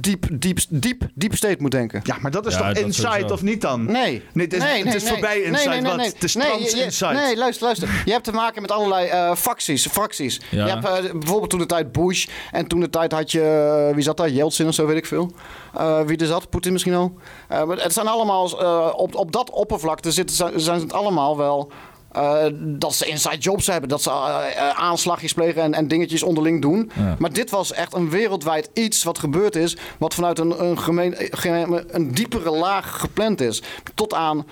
diep, 0.00 0.26
diep, 0.32 0.58
diep, 0.68 1.02
diep 1.14 1.34
state 1.36 1.56
moet 1.58 1.70
denken. 1.70 2.00
Ja, 2.04 2.16
maar 2.20 2.30
dat 2.30 2.46
is 2.46 2.52
Ja, 2.52 2.58
toch 2.58 2.66
dat 2.68 2.76
inside 2.78 3.32
of 3.32 3.42
niet 3.42 3.60
dan? 3.60 3.84
Nee. 3.84 4.22
Nee, 4.32 4.44
het 4.44 4.54
is, 4.54 4.62
nee, 4.62 4.76
het 4.76 4.84
nee, 4.84 4.94
is 4.94 5.02
nee. 5.02 5.12
voorbij 5.12 5.36
Nee, 5.36 5.44
inside, 5.44 5.68
nee, 5.68 5.80
nee, 5.80 5.90
wat? 5.90 6.00
nee. 6.00 6.08
Het 6.08 6.24
is 6.24 6.34
Nee, 6.34 6.46
trans 6.46 6.74
inside. 6.74 7.12
Nee, 7.12 7.36
luister, 7.36 7.64
luister. 7.64 8.02
Je 8.04 8.12
hebt 8.12 8.24
te 8.24 8.32
maken 8.32 8.62
met 8.62 8.70
allerlei 8.70 9.06
eh, 9.08 9.34
facties. 9.34 9.86
fracties. 9.86 10.40
Ja. 10.50 10.64
Je 10.66 10.70
hebt 10.72 10.84
eh, 10.84 11.12
bijvoorbeeld 11.12 11.50
toen 11.50 11.58
de 11.58 11.66
tijd 11.66 11.92
Bush. 11.92 12.26
En 12.50 12.66
toen 12.66 12.80
de 12.80 12.90
tijd 12.90 13.12
had 13.12 13.32
je, 13.32 13.42
eh, 13.88 13.94
wie 13.94 14.04
zat 14.04 14.16
daar? 14.16 14.28
Yeltsin 14.30 14.66
of 14.66 14.74
zo, 14.74 14.86
weet 14.86 14.96
ik 14.96 15.06
veel. 15.06 15.32
Eh, 15.74 16.00
wie 16.00 16.16
er 16.16 16.26
zat? 16.26 16.50
Poetin 16.50 16.72
misschien 16.72 16.94
al. 16.94 17.14
Eh, 17.48 17.64
maar 17.64 17.76
het 17.76 17.92
zijn 17.92 18.06
allemaal, 18.06 18.60
eh, 18.60 18.92
op, 18.96 19.14
op 19.14 19.32
dat 19.32 19.50
oppervlakte 19.50 20.12
zitten, 20.12 20.36
zijn, 20.36 20.60
zijn 20.60 20.80
het 20.80 20.92
allemaal 20.92 21.36
wel... 21.36 21.72
eh, 22.12 22.44
dat 22.54 22.94
ze 22.94 23.06
inside 23.06 23.38
jobs 23.38 23.66
hebben, 23.66 23.88
dat 23.88 24.02
ze 24.02 24.10
eh, 24.10 24.56
eh, 24.56 24.78
aanslagjes 24.78 25.32
plegen 25.32 25.62
en, 25.62 25.74
en 25.74 25.88
dingetjes 25.88 26.22
onderling 26.22 26.62
doen. 26.62 26.90
Ja. 26.96 27.16
Maar 27.18 27.32
dit 27.32 27.50
was 27.50 27.72
echt 27.72 27.94
een 27.94 28.10
wereldwijd 28.10 28.70
iets 28.72 29.02
wat 29.02 29.18
gebeurd 29.18 29.56
is, 29.56 29.76
wat 29.98 30.14
vanuit 30.14 30.38
een, 30.38 30.64
een, 30.64 30.78
gemeen, 30.78 31.84
een 31.96 32.12
diepere 32.12 32.50
laag 32.50 33.00
gepland 33.00 33.40
is. 33.40 33.62
Tot 33.94 34.14
aan 34.14 34.46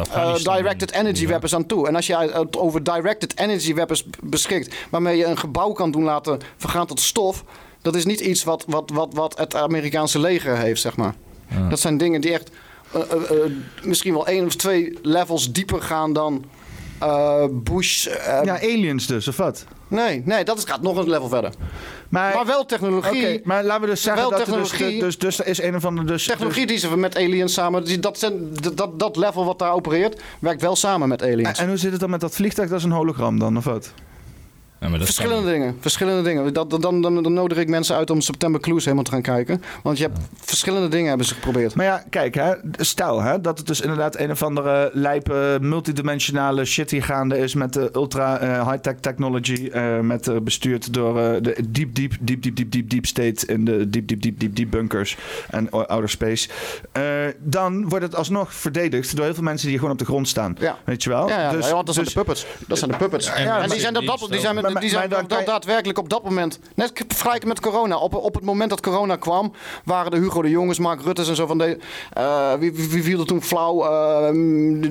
Afghanistan 0.00 0.56
directed 0.56 0.92
energy 0.92 1.22
Ja. 1.22 1.28
weapons 1.28 1.54
aan 1.54 1.66
toe. 1.66 1.88
En 1.88 1.94
als 1.94 2.06
je 2.06 2.46
over 2.58 2.82
directed 2.82 3.38
energy 3.38 3.74
weapons 3.74 4.04
beschikt, 4.22 4.74
waarmee 4.90 5.16
je 5.16 5.24
een 5.24 5.38
gebouw 5.38 5.72
kan 5.72 5.90
doen 5.90 6.04
laten 6.04 6.38
vergaan 6.56 6.86
tot 6.86 7.00
stof, 7.00 7.44
dat 7.82 7.94
is 7.94 8.04
niet 8.04 8.20
iets 8.20 8.44
wat, 8.44 8.64
wat, 8.66 8.90
wat, 8.94 9.14
wat 9.14 9.38
het 9.38 9.54
Amerikaanse 9.54 10.18
leger 10.18 10.56
heeft, 10.56 10.80
zeg 10.80 10.96
maar. 10.96 11.14
Dat 11.68 11.80
zijn 11.80 11.96
dingen 11.96 12.20
die 12.20 12.32
echt 12.32 12.50
misschien 13.82 14.12
wel 14.12 14.26
één 14.26 14.44
of 14.46 14.54
twee 14.56 14.98
levels 15.02 15.52
dieper 15.52 15.82
gaan 15.82 16.12
dan 16.12 16.44
eh, 16.98 17.44
Bush. 17.50 18.06
eh, 18.06 18.40
Ja, 18.44 18.54
aliens 18.60 19.06
dus, 19.06 19.28
of 19.28 19.36
wat? 19.36 19.64
Nee, 19.88 20.22
nee, 20.24 20.44
dat 20.44 20.68
gaat 20.68 20.82
nog 20.82 20.96
een 20.96 21.08
level 21.08 21.28
verder. 21.28 21.52
Maar, 22.08 22.34
Maar 22.34 22.46
wel 22.46 22.66
technologie. 22.66 23.40
Maar 23.44 23.64
laten 23.64 23.80
we 23.82 23.86
dus 23.88 24.02
zeggen 24.02 24.22
dat 24.30 24.32
er 24.32 24.38
dus, 24.38 24.68
technologie. 24.68 25.00
dus, 25.00 25.18
dus 25.18 25.40
is 25.40 25.62
een 25.62 25.74
of 25.76 25.84
andere... 25.84 26.06
Dus, 26.06 26.24
Technologie 26.26 26.66
die 26.66 26.78
ze 26.78 26.96
met 26.96 27.16
aliens 27.16 27.52
samen. 27.52 28.00
Dat, 28.00 28.18
zijn, 28.18 28.54
dat, 28.74 28.98
dat 29.00 29.16
level 29.16 29.44
wat 29.44 29.58
daar 29.58 29.72
opereert, 29.72 30.20
werkt 30.40 30.60
wel 30.62 30.76
samen 30.76 31.08
met 31.08 31.22
aliens. 31.22 31.48
dus- 31.48 31.58
en 31.58 31.68
hoe 31.68 31.76
zit 31.76 31.90
het 31.90 32.00
dan 32.00 32.10
met 32.10 32.20
dat 32.20 32.34
vliegtuig? 32.34 32.68
Dat 32.68 32.78
is 32.78 32.84
een 32.84 32.90
hologram 32.90 33.38
dan, 33.38 33.56
of 33.56 33.64
wat? 33.64 33.92
Ja, 34.80 34.88
maar 34.88 34.98
dat 34.98 35.06
Verschillende 35.06 35.42
kan 35.42 35.52
dingen. 35.52 35.76
Verschillende 35.80 36.22
dingen. 36.22 36.52
Dat, 36.52 36.70
dan, 36.70 36.80
dan, 36.80 37.22
dan 37.22 37.32
nodig 37.32 37.58
ik 37.58 37.68
mensen 37.68 37.96
uit 37.96 38.10
om 38.10 38.20
September 38.20 38.60
Clues 38.60 38.82
helemaal 38.84 39.04
te 39.04 39.10
gaan 39.10 39.22
kijken. 39.22 39.62
Want 39.82 39.98
je 39.98 40.04
hebt 40.04 40.18
verschillende 40.40 40.88
dingen 40.88 41.08
hebben 41.08 41.26
ze 41.26 41.34
geprobeerd. 41.34 41.74
Maar 41.74 41.84
ja, 41.86 42.02
kijk, 42.10 42.34
hè, 42.34 42.52
stel 42.72 43.22
hè, 43.22 43.40
dat 43.40 43.58
het 43.58 43.66
dus 43.66 43.80
inderdaad 43.80 44.18
een 44.18 44.30
of 44.30 44.42
andere 44.42 44.90
lijpe 44.92 45.58
multidimensionale 45.60 46.64
shit 46.64 46.90
hier 46.90 47.02
gaande 47.02 47.38
is 47.38 47.54
met 47.54 47.72
de 47.72 47.90
ultra 47.94 48.38
eh, 48.38 48.68
high-tech 48.70 48.94
technology, 49.00 49.68
eh, 49.72 49.98
met, 50.00 50.28
eh, 50.28 50.36
bestuurd 50.36 50.92
door 50.94 51.18
eh, 51.20 51.42
de 51.42 51.56
diep, 51.68 51.94
diep, 51.94 52.12
diep, 52.20 52.42
diep, 52.42 52.56
diep, 52.56 52.70
diep, 52.70 52.90
diep 52.90 53.06
state 53.06 53.46
in 53.46 53.64
de 53.64 53.90
diep, 53.90 54.08
diep, 54.08 54.22
diep, 54.22 54.40
diep, 54.40 54.54
diep 54.56 54.70
bunkers 54.70 55.16
en 55.50 55.70
outer 55.70 56.08
space. 56.08 56.48
Eh, 56.92 57.02
dan 57.38 57.88
wordt 57.88 58.04
het 58.04 58.14
alsnog 58.14 58.54
verdedigd 58.54 59.16
door 59.16 59.24
heel 59.24 59.34
veel 59.34 59.42
mensen 59.42 59.68
die 59.68 59.76
gewoon 59.78 59.92
op 59.92 59.98
de 59.98 60.04
grond 60.04 60.28
staan. 60.28 60.56
Ja. 60.60 60.76
Weet 60.84 61.02
je 61.02 61.08
wel? 61.10 61.28
Ja, 61.28 61.40
ja, 61.40 61.50
Dus- 61.50 61.66
ja, 61.66 61.72
want 61.72 61.86
dat 61.86 61.94
zijn 61.94 62.06
dus- 62.06 62.14
de 62.14 62.20
puppets. 62.20 62.46
Dat 62.66 62.78
zijn 62.78 62.90
de 62.90 62.96
puppets. 62.96 63.26
Ja, 63.26 63.34
en 63.34 63.44
maar- 63.46 63.68
die 63.68 63.80
zijn, 63.80 63.94
dat, 63.94 64.02
die 64.30 64.40
zijn, 64.40 64.54
met- 64.54 64.67
Maar- 64.72 64.80
die 64.82 64.90
zijn 64.90 65.08
maar 65.10 65.26
dan 65.28 65.38
je- 65.38 65.44
daadwerkelijk 65.44 65.98
op 65.98 66.08
dat 66.08 66.24
moment... 66.24 66.58
Net 66.74 67.04
vergelijken 67.08 67.48
met 67.48 67.60
corona. 67.60 67.96
Op, 67.96 68.14
op 68.14 68.34
het 68.34 68.44
moment 68.44 68.70
dat 68.70 68.80
corona 68.80 69.16
kwam... 69.16 69.52
waren 69.84 70.10
de 70.10 70.16
Hugo 70.16 70.42
de 70.42 70.50
Jongens, 70.50 70.78
Mark 70.78 71.02
Rutte's 71.02 71.28
en 71.28 71.36
zo 71.36 71.46
van... 71.46 71.58
De, 71.58 71.78
eh, 72.12 72.52
wie, 72.58 72.72
wie, 72.72 72.88
wie 72.88 73.02
viel 73.02 73.20
er 73.20 73.26
toen 73.26 73.42
flauw? 73.42 73.84
Eh, 73.84 74.32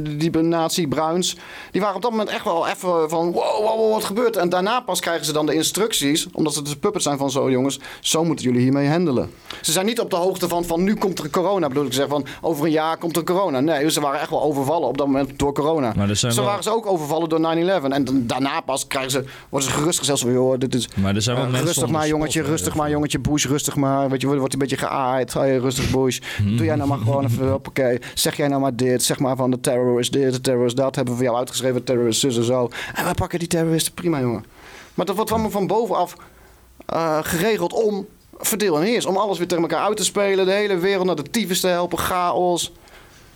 die, 0.02 0.18
die 0.32 0.38
nazi 0.42 0.88
Bruins. 0.88 1.36
Die 1.72 1.82
waren 1.82 1.96
op 1.96 2.02
dat 2.02 2.12
moment 2.12 2.30
echt 2.30 2.44
wel 2.44 2.68
even 2.68 3.10
van... 3.10 3.32
Wow, 3.32 3.58
wow, 3.58 3.78
wow, 3.78 3.92
wat 3.94 4.04
gebeurt? 4.04 4.36
En 4.36 4.50
daarna 4.50 4.80
pas 4.80 5.00
krijgen 5.00 5.26
ze 5.26 5.34
dan 5.34 5.46
de 5.46 5.54
instructies... 5.54 6.28
omdat 6.34 6.54
ze 6.54 6.62
de 6.62 6.76
puppets 6.78 7.04
zijn 7.04 7.18
van 7.18 7.32
zo 7.32 7.52
jongens... 7.52 7.80
zo 8.02 8.24
moeten 8.24 8.46
jullie 8.46 8.62
hiermee 8.62 8.90
handelen. 8.90 9.32
Ze 9.62 9.72
zijn 9.72 9.86
niet 9.86 10.00
op 10.00 10.10
de 10.10 10.16
hoogte 10.16 10.48
van... 10.48 10.66
van 10.66 10.84
nu 10.84 10.96
komt 10.96 11.20
er 11.20 11.30
corona. 11.30 11.68
Bedoel 11.68 11.86
ik 11.86 11.94
zeggen 11.94 12.12
van... 12.12 12.26
over 12.42 12.66
een 12.66 12.72
jaar 12.72 12.98
komt 12.98 13.16
er 13.18 13.24
corona. 13.24 13.60
Nee, 13.60 13.92
ze 13.92 14.02
waren 14.02 14.20
echt 14.20 14.30
wel 14.30 14.42
overvallen 14.44 14.88
op 14.88 14.98
dat 14.98 15.08
moment 15.08 15.40
door 15.40 15.54
corona. 15.54 15.94
Maar 15.96 16.10
er 16.10 16.16
zijn 16.16 16.32
Zo 16.32 16.40
wel- 16.40 16.50
waren 16.50 16.64
ze 16.64 16.72
ook 16.76 16.86
overvallen 16.86 17.30
door 17.30 17.40
9-11. 17.40 17.84
En 17.92 18.04
dan- 18.06 18.24
daarna 18.28 18.62
pas 18.62 18.88
krijgen 18.88 19.12
ze, 19.12 19.24
worden 19.50 19.67
ze 19.67 19.67
gerust 19.68 19.98
gesteld. 19.98 20.20
Zo, 20.20 20.32
joh, 20.32 20.60
dit 20.60 20.76
is, 20.76 20.90
Maar 20.96 21.16
er 21.16 21.22
zijn 21.22 21.36
wel 21.36 21.46
eh, 21.46 21.52
mensen 21.52 21.68
rustig 21.68 21.86
the 21.86 21.92
maar, 21.92 22.08
jongetje, 22.08 22.42
rustig 22.42 22.76
maar, 22.76 22.90
jongetje, 22.90 23.20
Bush, 23.20 23.46
rustig 23.46 23.76
maar. 23.76 24.10
Weet 24.10 24.22
je, 24.22 24.28
wordt 24.28 24.54
een 24.54 24.60
beetje 24.60 24.78
geaaid. 24.78 25.34
Hey, 25.34 25.58
rustig, 25.58 25.92
Bush. 25.92 26.20
Mhm. 26.42 26.56
Doe 26.56 26.66
jij 26.66 26.76
nou 26.76 26.90
maar 26.90 26.98
gewoon 26.98 27.26
even, 27.26 27.54
oké. 27.54 27.98
Zeg 28.14 28.38
jij 28.38 28.48
nou 28.48 28.62
maar 28.62 28.76
dit. 28.76 29.04
Zeg 29.04 29.20
maar 29.20 29.36
van 29.36 29.52
de 29.52 29.60
terrorist 29.60 30.12
dit, 30.14 30.34
de 30.34 30.42
terrorist 30.42 30.76
dat. 30.76 30.96
Hebben 30.96 31.14
we 31.14 31.20
voor 31.20 31.30
jou 31.30 31.40
uitgeschreven, 31.40 31.84
terrorist 31.84 32.20
zus 32.20 32.38
en 32.38 32.44
zo. 32.44 32.70
En 32.94 33.04
wij 33.04 33.14
pakken 33.14 33.40
die 33.40 33.48
terroristen, 33.48 33.94
prima 33.94 34.20
jongen. 34.20 34.46
Maar 34.94 35.06
dat 35.06 35.16
wordt 35.16 35.32
allemaal 35.32 35.52
van 35.52 35.68
bovenaf 35.68 36.16
eh, 36.86 37.18
geregeld 37.22 37.74
om 37.74 38.06
verdeel 38.38 38.78
en 38.78 38.84
heers. 38.84 39.06
Om 39.06 39.18
alles 39.18 39.38
weer 39.38 39.48
tegen 39.48 39.64
elkaar 39.64 39.88
uit 39.88 39.98
te 39.98 40.04
spelen. 40.04 40.46
De 40.46 40.52
hele 40.52 40.78
wereld 40.78 41.06
naar 41.06 41.16
de 41.16 41.30
tyfus 41.32 41.60
te 41.60 41.68
helpen. 41.68 41.98
Chaos. 41.98 42.72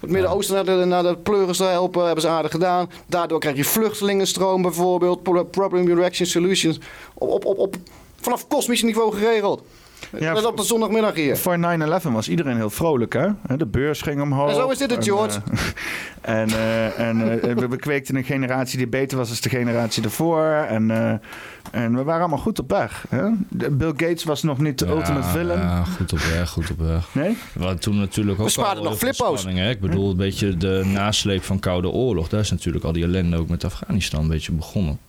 Het 0.01 0.09
Midden-Oosten 0.09 0.55
naar 0.55 0.65
de, 0.65 0.85
naar 0.85 1.03
de 1.03 1.17
pleuris 1.17 1.57
te 1.57 1.63
helpen. 1.63 2.03
Hebben 2.05 2.21
ze 2.21 2.29
aardig 2.29 2.51
gedaan. 2.51 2.89
Daardoor 3.07 3.39
krijg 3.39 3.55
je 3.55 3.63
vluchtelingenstroom 3.63 4.61
bijvoorbeeld. 4.61 5.23
Pro- 5.23 5.43
Problem 5.43 5.87
Reaction 5.97 6.27
Solutions. 6.27 6.79
Op, 7.13 7.29
op, 7.29 7.45
op, 7.45 7.57
op, 7.57 7.75
vanaf 8.21 8.47
kosmisch 8.47 8.83
niveau 8.83 9.13
geregeld. 9.13 9.63
Ja, 10.19 10.33
Net 10.33 10.45
op 10.45 10.57
de 10.57 10.63
zondagmiddag 10.63 11.15
hier. 11.15 11.37
Voor 11.37 11.57
9-11 11.57 12.11
was 12.11 12.29
iedereen 12.29 12.55
heel 12.55 12.69
vrolijk, 12.69 13.13
hè? 13.13 13.27
De 13.57 13.65
beurs 13.65 14.01
ging 14.01 14.21
omhoog. 14.21 14.49
En 14.49 14.55
zo 14.55 14.69
is 14.69 14.77
dit 14.77 14.89
het, 14.89 14.99
En, 14.99 15.03
George. 15.05 15.39
eh, 15.51 15.59
en 16.41 16.49
eh, 16.49 16.99
en 16.99 17.41
eh, 17.41 17.53
we, 17.53 17.67
we 17.67 17.75
kweekten 17.77 18.15
een 18.15 18.23
generatie 18.23 18.77
die 18.77 18.87
beter 18.87 19.17
was 19.17 19.29
dan 19.29 19.37
de 19.41 19.49
generatie 19.49 20.03
ervoor. 20.03 20.45
En, 20.45 20.91
eh, 20.91 21.13
en 21.83 21.95
we 21.95 22.03
waren 22.03 22.19
allemaal 22.21 22.39
goed 22.39 22.59
op 22.59 22.69
weg. 22.69 23.05
Hè? 23.09 23.29
Bill 23.71 23.93
Gates 23.97 24.23
was 24.23 24.43
nog 24.43 24.57
niet 24.57 24.79
de 24.79 24.87
ultimate 24.87 25.27
villain. 25.27 25.59
Ja, 25.59 25.83
goed 25.83 26.13
op 26.13 26.19
weg, 26.19 26.49
goed 26.49 26.71
op 26.71 26.79
weg. 26.79 27.07
Nee? 27.11 27.37
We 27.53 27.59
hadden 27.59 27.79
toen 27.79 27.99
natuurlijk 27.99 28.39
ook 28.39 28.49
spaarden 28.49 28.83
al 28.83 28.89
nog 28.89 28.97
flippo's. 28.97 29.45
Ik 29.45 29.79
bedoel, 29.79 30.09
een 30.11 30.17
beetje 30.17 30.57
de 30.57 30.81
nasleep 30.85 31.43
van 31.43 31.59
Koude 31.59 31.89
Oorlog. 31.89 32.29
Daar 32.29 32.39
is 32.39 32.51
natuurlijk 32.51 32.85
al 32.85 32.91
die 32.91 33.03
ellende 33.03 33.37
ook 33.37 33.49
met 33.49 33.63
Afghanistan 33.63 34.21
een 34.21 34.27
beetje 34.27 34.51
begonnen. 34.51 34.99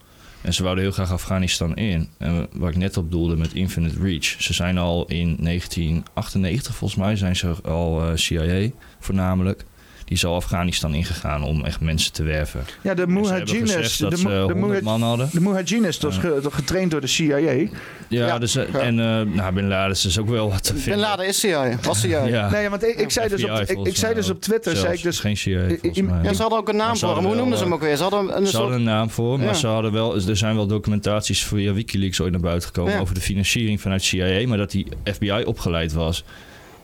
En 0.43 0.55
ze 0.55 0.63
wouden 0.63 0.85
heel 0.85 0.93
graag 0.93 1.13
Afghanistan 1.13 1.77
in. 1.77 2.09
En 2.19 2.49
waar 2.53 2.71
ik 2.71 2.77
net 2.77 2.97
op 2.97 3.11
doelde 3.11 3.37
met 3.37 3.55
Infinite 3.55 4.03
Reach. 4.03 4.25
Ze 4.25 4.53
zijn 4.53 4.79
al 4.79 5.07
in 5.07 5.37
1998, 5.41 6.75
volgens 6.75 7.01
mij, 7.01 7.17
zijn 7.17 7.37
ze 7.37 7.55
al 7.63 8.03
eh, 8.03 8.17
CIA 8.17 8.71
voornamelijk. 8.99 9.65
Die 10.13 10.21
is 10.21 10.27
al 10.27 10.35
Afghanistan 10.37 10.95
ingegaan 10.95 11.43
om 11.43 11.65
echt 11.65 11.81
mensen 11.81 12.13
te 12.13 12.23
werven. 12.23 12.65
Ja, 12.83 12.95
de 12.95 13.07
Mujahideen 13.07 13.67
dat 13.67 13.77
de, 13.83 13.89
ze 13.89 14.09
de 14.09 14.17
100 14.23 14.55
Mujah- 14.55 14.83
man 14.83 15.03
hadden. 15.03 15.29
De 15.33 15.41
Mujahideen 15.41 15.85
is 15.85 15.99
dus 15.99 16.17
ge- 16.17 16.41
getraind 16.51 16.91
door 16.91 17.01
de 17.01 17.07
CIA. 17.07 17.67
Ja, 18.09 18.39
Dus, 18.39 18.57
eh, 18.57 18.75
en 18.75 19.01
eh 19.01 19.35
nou, 19.37 19.53
Bin 19.55 19.69
Laden 19.69 19.91
is 19.93 20.01
dus 20.01 20.19
ook 20.19 20.29
wel 20.29 20.51
wat 20.51 20.63
te 20.65 20.73
Bin 20.73 20.83
vinden. 20.83 21.01
Laden 21.01 21.27
is 21.27 21.41
CIA. 21.41 21.79
Was 21.83 22.01
CIA. 22.01 22.25
Ja. 22.25 22.51
Nee, 22.51 22.69
want 22.69 22.85
ik, 22.85 22.95
ik 23.01 23.11
zei 23.11 23.29
dus 23.29 23.45
op, 23.45 23.51
ik, 23.87 23.97
zei 23.97 24.15
dus 24.15 24.31
op 24.31 24.41
Twitter, 24.41 24.71
Zelfs, 24.77 24.81
zei 24.87 24.97
ik 24.97 25.03
dus... 25.03 25.21
geen 25.21 25.37
CIA. 25.37 25.61
Ja, 26.23 26.33
ze 26.35 26.41
hadden 26.43 26.59
ook 26.59 26.69
een 26.69 26.77
naam 26.77 26.97
voor 26.97 27.15
hem. 27.17 27.25
Hoe 27.25 27.35
noemden 27.35 27.59
ze 27.59 27.65
hem 27.65 27.73
ook 27.75 27.81
weer? 27.81 27.97
Ze 27.97 28.03
hadden 28.03 28.37
een 28.37 28.47
Ze 28.47 28.57
hadden 28.57 28.77
een 28.77 28.83
naam 28.83 29.11
voor, 29.11 29.39
maar 29.39 29.47
Ja. 29.47 29.55
ze 29.55 29.67
hadden 29.67 29.93
wel, 29.93 30.15
er 30.15 30.37
zijn 30.37 30.55
wel 30.55 30.67
documentaties 30.67 31.45
via 31.45 31.73
Wikileaks 31.73 32.21
ooit 32.21 32.33
naar 32.33 32.41
buiten 32.41 32.67
gekomen 32.69 32.93
Ja. 32.93 33.01
over 33.01 33.15
de 33.15 33.21
financiering 33.21 33.81
vanuit 33.81 34.03
CIA, 34.03 34.47
maar 34.49 34.59
dat 34.59 34.71
die 34.71 34.87
FBI 35.05 35.43
opgeleid 35.45 35.93
was. 35.93 36.25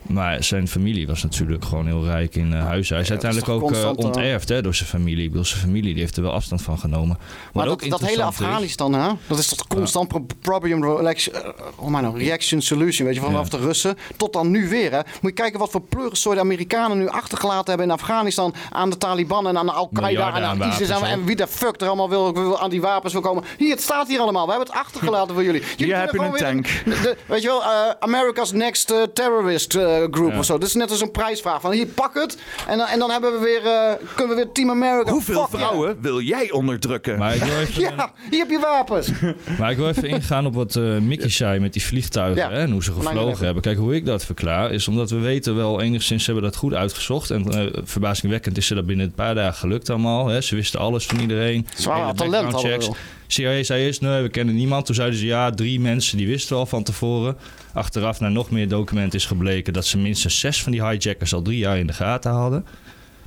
Maar 0.01 0.43
zijn 0.43 0.67
familie 0.67 1.07
was 1.07 1.23
natuurlijk 1.23 1.65
gewoon 1.65 1.85
heel 1.85 2.03
rijk 2.05 2.35
in 2.35 2.53
eh, 2.53 2.65
huizen. 2.65 2.93
Hij 2.95 3.03
is 3.03 3.09
uiteindelijk 3.09 3.51
toch 3.51 3.61
ook 3.61 3.61
eh, 3.61 3.67
constant, 3.67 3.99
eh, 3.99 4.05
onterfd 4.05 4.49
hè, 4.49 4.61
door 4.61 4.75
zijn 4.75 4.89
familie. 4.89 5.23
Ik 5.23 5.29
bedoel, 5.29 5.45
zijn 5.45 5.59
familie 5.61 5.91
die 5.93 6.01
heeft 6.01 6.15
er 6.17 6.23
wel 6.23 6.31
afstand 6.31 6.61
van 6.61 6.77
genomen. 6.77 7.17
Wat 7.17 7.53
Maar 7.53 7.67
ook 7.67 7.81
dat, 7.81 7.89
dat 7.99 8.09
hele 8.09 8.23
Afghanistan, 8.23 8.93
hè? 8.93 9.09
dat 9.27 9.37
is 9.37 9.47
toch 9.47 9.67
constant 9.67 10.07
pro- 10.07 10.25
problem 10.41 10.79
nou, 10.79 12.17
reaction 12.17 12.61
solution, 12.61 13.05
weet 13.07 13.15
je, 13.15 13.21
vanaf 13.21 13.49
de 13.49 13.57
Russen 13.57 13.97
tot 14.17 14.33
dan 14.33 14.51
nu 14.51 14.69
weer. 14.69 14.91
Hè? 14.91 14.97
Moet 14.97 15.05
je 15.21 15.31
kijken 15.31 15.59
wat 15.59 15.71
voor 15.71 15.81
pleuriszooi 15.81 16.35
de 16.35 16.41
Amerikanen 16.41 16.97
nu 16.97 17.07
achtergelaten 17.07 17.67
hebben 17.67 17.85
in 17.85 17.91
Afghanistan 17.93 18.53
aan 18.71 18.89
de 18.89 18.97
Taliban 18.97 19.47
en 19.47 19.57
aan 19.57 19.65
de 19.65 19.71
Al-Qaeda 19.71 20.35
en 20.35 20.43
aan 20.43 20.61
ISIS 20.69 20.87
en, 20.87 20.93
wapens, 20.93 21.11
en 21.11 21.25
wie 21.25 21.35
de 21.35 21.47
fuck 21.47 21.81
er 21.81 21.87
allemaal 21.87 22.09
wil, 22.09 22.33
wil 22.33 22.59
aan 22.59 22.69
die 22.69 22.81
wapens 22.81 23.13
wil 23.13 23.21
komen. 23.21 23.43
Hier, 23.57 23.71
het 23.71 23.81
staat 23.81 24.07
hier 24.07 24.19
allemaal. 24.19 24.45
We 24.45 24.51
hebben 24.51 24.69
het 24.69 24.77
achtergelaten 24.77 25.33
voor 25.33 25.43
jullie. 25.43 25.61
Jullie 25.61 25.85
Hier 25.85 25.95
heb 25.97 26.11
je 26.11 26.17
kunnen 26.17 26.31
een 26.47 26.63
tank. 26.63 26.67
de- 26.85 27.17
weet 27.25 27.41
je 27.41 27.47
wel, 27.47 27.63
eh, 27.63 27.69
America's 27.99 28.51
Next 28.51 28.93
Terrorist 29.13 29.77
Group 30.11 30.31
Ja. 30.31 30.37
of 30.39 30.45
zo. 30.45 30.57
Dat 30.57 30.67
is 30.67 30.73
net 30.75 30.91
als 30.91 31.01
een 31.01 31.11
prijsvraag 31.11 31.61
van 31.61 31.71
hier, 31.71 31.85
pak 31.87 32.13
het. 32.13 32.37
En, 32.67 32.77
dan- 32.77 32.87
en 32.87 32.99
dan 32.99 33.11
hebben 33.11 33.31
we 33.31 33.39
weer, 33.39 33.65
eh, 33.71 33.93
kunnen 34.15 34.35
we 34.35 34.41
weer 34.43 34.51
Team 34.53 34.69
America. 34.69 35.11
Hoeveel 35.11 35.41
Fuck 35.41 35.49
yeah. 35.51 35.61
vrouwen 35.67 35.97
wil 36.01 36.21
jij 36.21 36.51
onderdrukken? 36.51 37.17
Maar 37.17 37.35
ik 37.35 37.41
wil 37.43 37.57
even, 37.59 37.81
Ja, 37.97 38.11
hier 38.29 38.39
heb 38.39 38.49
je 38.49 38.59
wapens. 38.59 39.09
Maar 39.59 39.71
ik 39.71 39.77
wil 39.77 39.87
even 39.89 40.03
ingaan 40.09 40.45
op 40.45 40.53
wat 40.53 40.75
eh 40.75 40.97
Mickey 40.97 41.29
zei 41.29 41.59
met 41.59 41.73
die 41.73 41.83
vliegtuigen 41.83 42.41
Ja. 42.41 42.49
hè, 42.51 42.57
en 42.59 42.71
hoe 42.71 42.83
ze 42.83 42.91
gevlogen 42.93 43.37
9/11. 43.37 43.39
hebben. 43.39 43.61
Kijk, 43.63 43.77
hoe 43.77 43.95
ik 43.95 44.05
dat 44.05 44.25
verklaar 44.25 44.71
is 44.71 44.87
omdat 44.87 45.09
we 45.09 45.17
weten 45.19 45.55
wel 45.55 45.81
enigszins 45.81 46.25
hebben 46.25 46.43
dat 46.43 46.55
goed 46.55 46.73
uitgezocht. 46.73 47.31
En 47.31 47.51
eh, 47.51 47.81
verbazingwekkend 47.83 48.57
is 48.57 48.67
ze 48.67 48.75
dat 48.75 48.85
binnen 48.85 49.05
een 49.05 49.13
paar 49.13 49.35
dagen 49.35 49.53
gelukt 49.59 49.89
allemaal. 49.89 50.27
Hè. 50.27 50.41
Ze 50.41 50.55
wisten 50.55 50.79
alles 50.79 51.05
van 51.05 51.19
iedereen. 51.19 51.67
Ze 51.77 51.89
waren 51.89 52.03
Hele 52.05 52.15
talent 52.17 52.51
hadden. 52.53 52.93
CIA 53.27 53.63
zei 53.63 53.83
eerst, 53.85 54.01
nee, 54.01 54.21
we 54.21 54.29
kennen 54.29 54.55
niemand. 54.55 54.85
Toen 54.85 54.95
zeiden 54.95 55.19
ze, 55.19 55.25
ja, 55.25 55.49
drie 55.51 55.79
mensen 55.79 56.17
die 56.17 56.27
wisten 56.27 56.57
al 56.57 56.65
van 56.65 56.83
tevoren. 56.83 57.37
Achteraf 57.79 58.19
naar 58.19 58.31
nog 58.31 58.51
meer 58.51 58.67
documenten 58.67 59.19
is 59.19 59.25
gebleken 59.25 59.73
dat 59.73 59.85
ze 59.85 59.97
minstens 59.97 60.39
zes 60.39 60.63
van 60.63 60.71
die 60.71 60.85
hijackers 60.85 61.33
al 61.33 61.41
drie 61.41 61.57
jaar 61.57 61.77
in 61.77 61.87
de 61.87 61.93
gaten 61.93 62.31
hadden. 62.31 62.65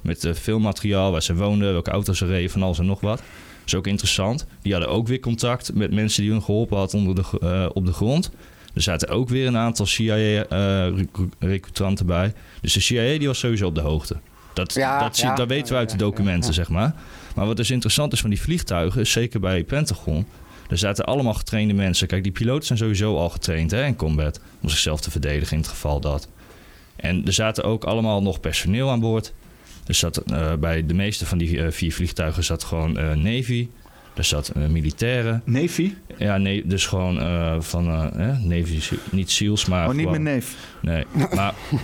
Met 0.03 0.25
eh, 0.25 0.35
veel 0.35 0.59
materiaal, 0.59 1.13
waar 1.13 1.23
ze 1.23 1.35
woonden, 1.35 1.73
welke 1.73 1.91
auto's 1.91 2.19
ze 2.19 2.27
reden, 2.27 2.51
van 2.51 2.63
alles 2.63 2.79
en 2.79 2.87
nog 2.87 3.01
wat. 3.01 3.17
Dat 3.17 3.27
is 3.67 3.75
ook 3.75 3.87
interessant. 3.87 4.47
Die 4.63 4.73
hadden 4.73 4.91
ook 4.91 5.09
weer 5.09 5.21
contact 5.21 5.75
met 5.75 5.93
mensen 5.93 6.23
die 6.23 6.31
hun 6.31 6.43
geholpen 6.43 6.77
hadden 6.77 7.01
onder 7.01 7.15
de, 7.15 7.25
eh, 7.41 7.67
op 7.73 7.87
de 7.87 7.93
grond. 7.93 8.31
Er 8.75 8.83
zaten 8.83 9.09
ook 9.09 9.29
weer 9.29 9.47
een 9.47 9.57
aantal 9.57 9.87
CIA-recrutanten 9.87 12.07
bij. 12.07 12.33
Dus 12.61 12.73
de 12.73 12.81
CIA 12.81 13.19
die 13.19 13.27
was 13.27 13.39
sowieso 13.39 13.67
op 13.67 13.75
de 13.75 13.81
hoogte. 13.81 14.17
Dat, 14.55 14.75
Ja, 14.75 15.01
dat, 15.01 15.19
ja. 15.19 15.35
dat 15.35 15.49
weten 15.49 15.73
we 15.73 15.79
uit 15.79 15.91
de 15.91 15.97
documenten, 15.97 16.55
zeg 16.55 16.69
maar. 16.69 16.95
Maar 17.35 17.47
wat 17.47 17.57
dus 17.57 17.71
interessant 17.71 18.13
is 18.13 18.21
van 18.21 18.31
die 18.31 18.41
vliegtuigen, 18.41 19.01
is 19.01 19.11
zeker 19.11 19.41
bij 19.41 19.65
Pentagon... 19.65 20.27
er 20.73 20.79
zaten 20.79 21.05
allemaal 21.05 21.35
getrainde 21.35 21.75
mensen. 21.75 22.07
Kijk, 22.07 22.23
die 22.23 22.33
piloten 22.33 22.67
zijn 22.67 22.79
sowieso 22.79 23.17
al 23.17 23.29
getraind 23.29 23.71
hè, 23.71 23.85
in 23.87 23.97
combat... 23.97 24.41
om 24.63 24.69
zichzelf 24.69 25.01
te 25.01 25.11
verdedigen 25.11 25.53
in 25.53 25.63
het 25.63 25.71
geval 25.71 26.01
dat. 26.01 26.29
En 26.97 27.27
er 27.27 27.33
zaten 27.33 27.65
ook 27.65 27.85
allemaal 27.85 28.23
nog 28.23 28.41
personeel 28.41 28.91
aan 28.91 29.01
boord. 29.01 29.33
Er 29.87 29.95
zat, 29.95 30.17
eh, 30.17 30.55
bij 30.55 30.87
de 30.87 30.95
meeste 30.95 31.27
van 31.27 31.39
die 31.39 31.63
eh, 31.63 31.71
vier 31.71 31.93
vliegtuigen 31.93 32.45
zat 32.45 32.65
gewoon 32.65 32.99
eh, 32.99 33.13
Navy... 33.13 33.69
Er 34.15 34.25
zat 34.25 34.53
militairen. 34.69 35.43
Navy? 35.45 35.93
Ja, 36.19 36.37
nee, 36.39 36.67
dus 36.67 36.87
gewoon 36.87 37.21
eh, 37.21 37.61
van 37.61 37.87
eh, 37.87 38.07
hè, 38.17 38.39
Navy, 38.39 38.81
niet 39.11 39.31
SEALs, 39.31 39.67
maar. 39.67 39.89
Oh, 39.89 39.95
niet 39.95 40.05
gewoon- 40.05 40.23
mijn 40.23 40.35
neef. 40.35 40.57
Nee, 40.83 41.05
maar 41.35 41.55
in 41.71 41.79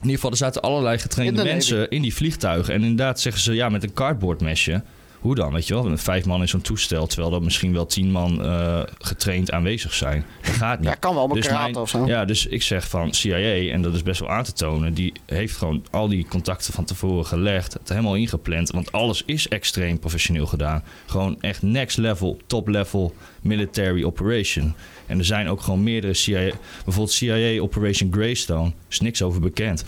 ieder 0.00 0.14
geval, 0.14 0.30
er 0.30 0.36
zaten 0.36 0.62
allerlei 0.62 0.98
getrainde 0.98 1.40
In 1.40 1.46
de 1.46 1.52
mensen 1.52 1.90
in 1.90 2.02
die 2.02 2.14
vliegtuigen. 2.14 2.74
En 2.74 2.80
inderdaad 2.82 3.20
zeggen 3.20 3.42
ze, 3.42 3.54
ja, 3.54 3.68
met 3.68 3.82
een 3.82 3.92
cardboardmesje. 3.92 4.82
Hoe 5.24 5.34
dan, 5.34 5.52
weet 5.52 5.66
je 5.66 5.74
wel? 5.74 5.88
Met 5.88 6.00
vijf 6.00 6.24
man 6.24 6.40
in 6.40 6.48
zo'n 6.48 6.60
toestel, 6.60 7.06
terwijl 7.06 7.34
er 7.34 7.42
misschien 7.42 7.72
wel 7.72 7.86
tien 7.86 8.10
man 8.10 8.44
eh, 8.44 8.80
getraind 8.98 9.50
aanwezig 9.50 9.94
zijn. 9.94 10.24
Dat 10.42 10.54
gaat 10.54 10.78
niet. 10.78 10.88
Ja, 10.88 10.94
kan 10.94 11.14
wel, 11.14 11.26
maar 11.26 11.36
dus 11.36 11.46
karate 11.46 11.78
of 11.78 11.88
zo. 11.88 12.06
Ja, 12.06 12.24
dus 12.24 12.46
ik 12.46 12.62
zeg 12.62 12.88
van 12.88 13.14
CIA, 13.14 13.72
en 13.72 13.82
dat 13.82 13.94
is 13.94 14.02
best 14.02 14.20
wel 14.20 14.30
aan 14.30 14.44
te 14.44 14.52
tonen... 14.52 14.94
die 14.94 15.12
heeft 15.26 15.56
gewoon 15.56 15.84
al 15.90 16.08
die 16.08 16.26
contacten 16.28 16.72
van 16.72 16.84
tevoren 16.84 17.26
gelegd. 17.26 17.72
Het 17.72 17.88
helemaal 17.88 18.14
ingepland, 18.14 18.70
want 18.70 18.92
alles 18.92 19.22
is 19.26 19.48
extreem 19.48 19.98
professioneel 19.98 20.46
gedaan. 20.46 20.82
Gewoon 21.06 21.40
echt 21.40 21.62
next 21.62 21.96
level, 21.96 22.38
top 22.46 22.68
level 22.68 23.14
military 23.40 24.04
operation. 24.04 24.74
En 25.06 25.18
er 25.18 25.24
zijn 25.24 25.48
ook 25.48 25.60
gewoon 25.60 25.82
meerdere 25.82 26.14
CIA... 26.14 26.50
Bijvoorbeeld 26.84 27.14
CIA 27.14 27.60
Operation 27.60 28.12
Greystone, 28.12 28.72
is 28.88 29.00
niks 29.00 29.22
over 29.22 29.40
bekend. 29.40 29.84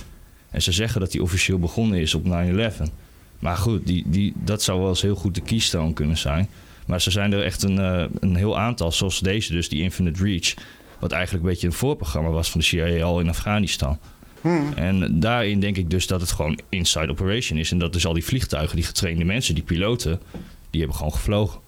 En 0.51 0.63
ze 0.63 0.73
zeggen 0.73 1.01
dat 1.01 1.11
die 1.11 1.23
officieel 1.23 1.59
begonnen 1.59 2.01
is 2.01 2.15
op 2.15 2.25
9-11. 2.25 2.29
Maar 3.39 3.57
goed, 3.57 3.87
die, 3.87 4.05
die, 4.07 4.33
dat 4.37 4.63
zou 4.63 4.81
wel 4.81 4.89
eens 4.89 5.03
heel 5.03 5.15
goed 5.15 5.35
de 5.35 5.41
keystone 5.41 5.93
kunnen 5.93 6.17
zijn. 6.17 6.49
Maar 6.87 7.01
ze 7.01 7.11
zijn 7.11 7.33
er 7.33 7.43
echt 7.43 7.63
een, 7.63 7.79
eh, 7.79 8.05
een 8.21 8.37
heel 8.37 8.59
aantal, 8.59 8.93
zoals 8.93 9.21
deze 9.21 9.53
dus, 9.53 9.69
die 9.69 9.83
Infinite 9.83 10.25
Reach. 10.25 10.55
Wat 10.99 11.13
eigenlijk 11.13 11.45
een 11.45 11.51
beetje 11.51 11.67
een 11.67 11.73
voorprogramma 11.73 12.31
was 12.31 12.51
van 12.51 12.61
de 12.61 12.67
CIA 12.67 13.05
al 13.05 13.21
in 13.21 13.29
Afghanistan. 13.29 13.99
En 14.75 15.21
daarin 15.21 15.61
denk 15.61 15.77
ik 15.77 15.91
dus 15.91 16.07
dat 16.07 16.21
het 16.21 16.33
gewoon 16.33 16.59
inside 16.69 17.11
operation 17.11 17.59
is. 17.59 17.71
En 17.71 17.79
dat 17.79 17.93
dus 17.93 18.07
al 18.07 18.13
die 18.13 18.25
vliegtuigen, 18.25 18.77
die 18.77 18.85
getrainde 18.85 19.25
mensen, 19.25 19.55
die 19.55 19.65
piloten, 19.65 20.21
die 20.71 20.81
hebben 20.81 20.97
gewoon 20.97 21.13
gevlogen. 21.13 21.61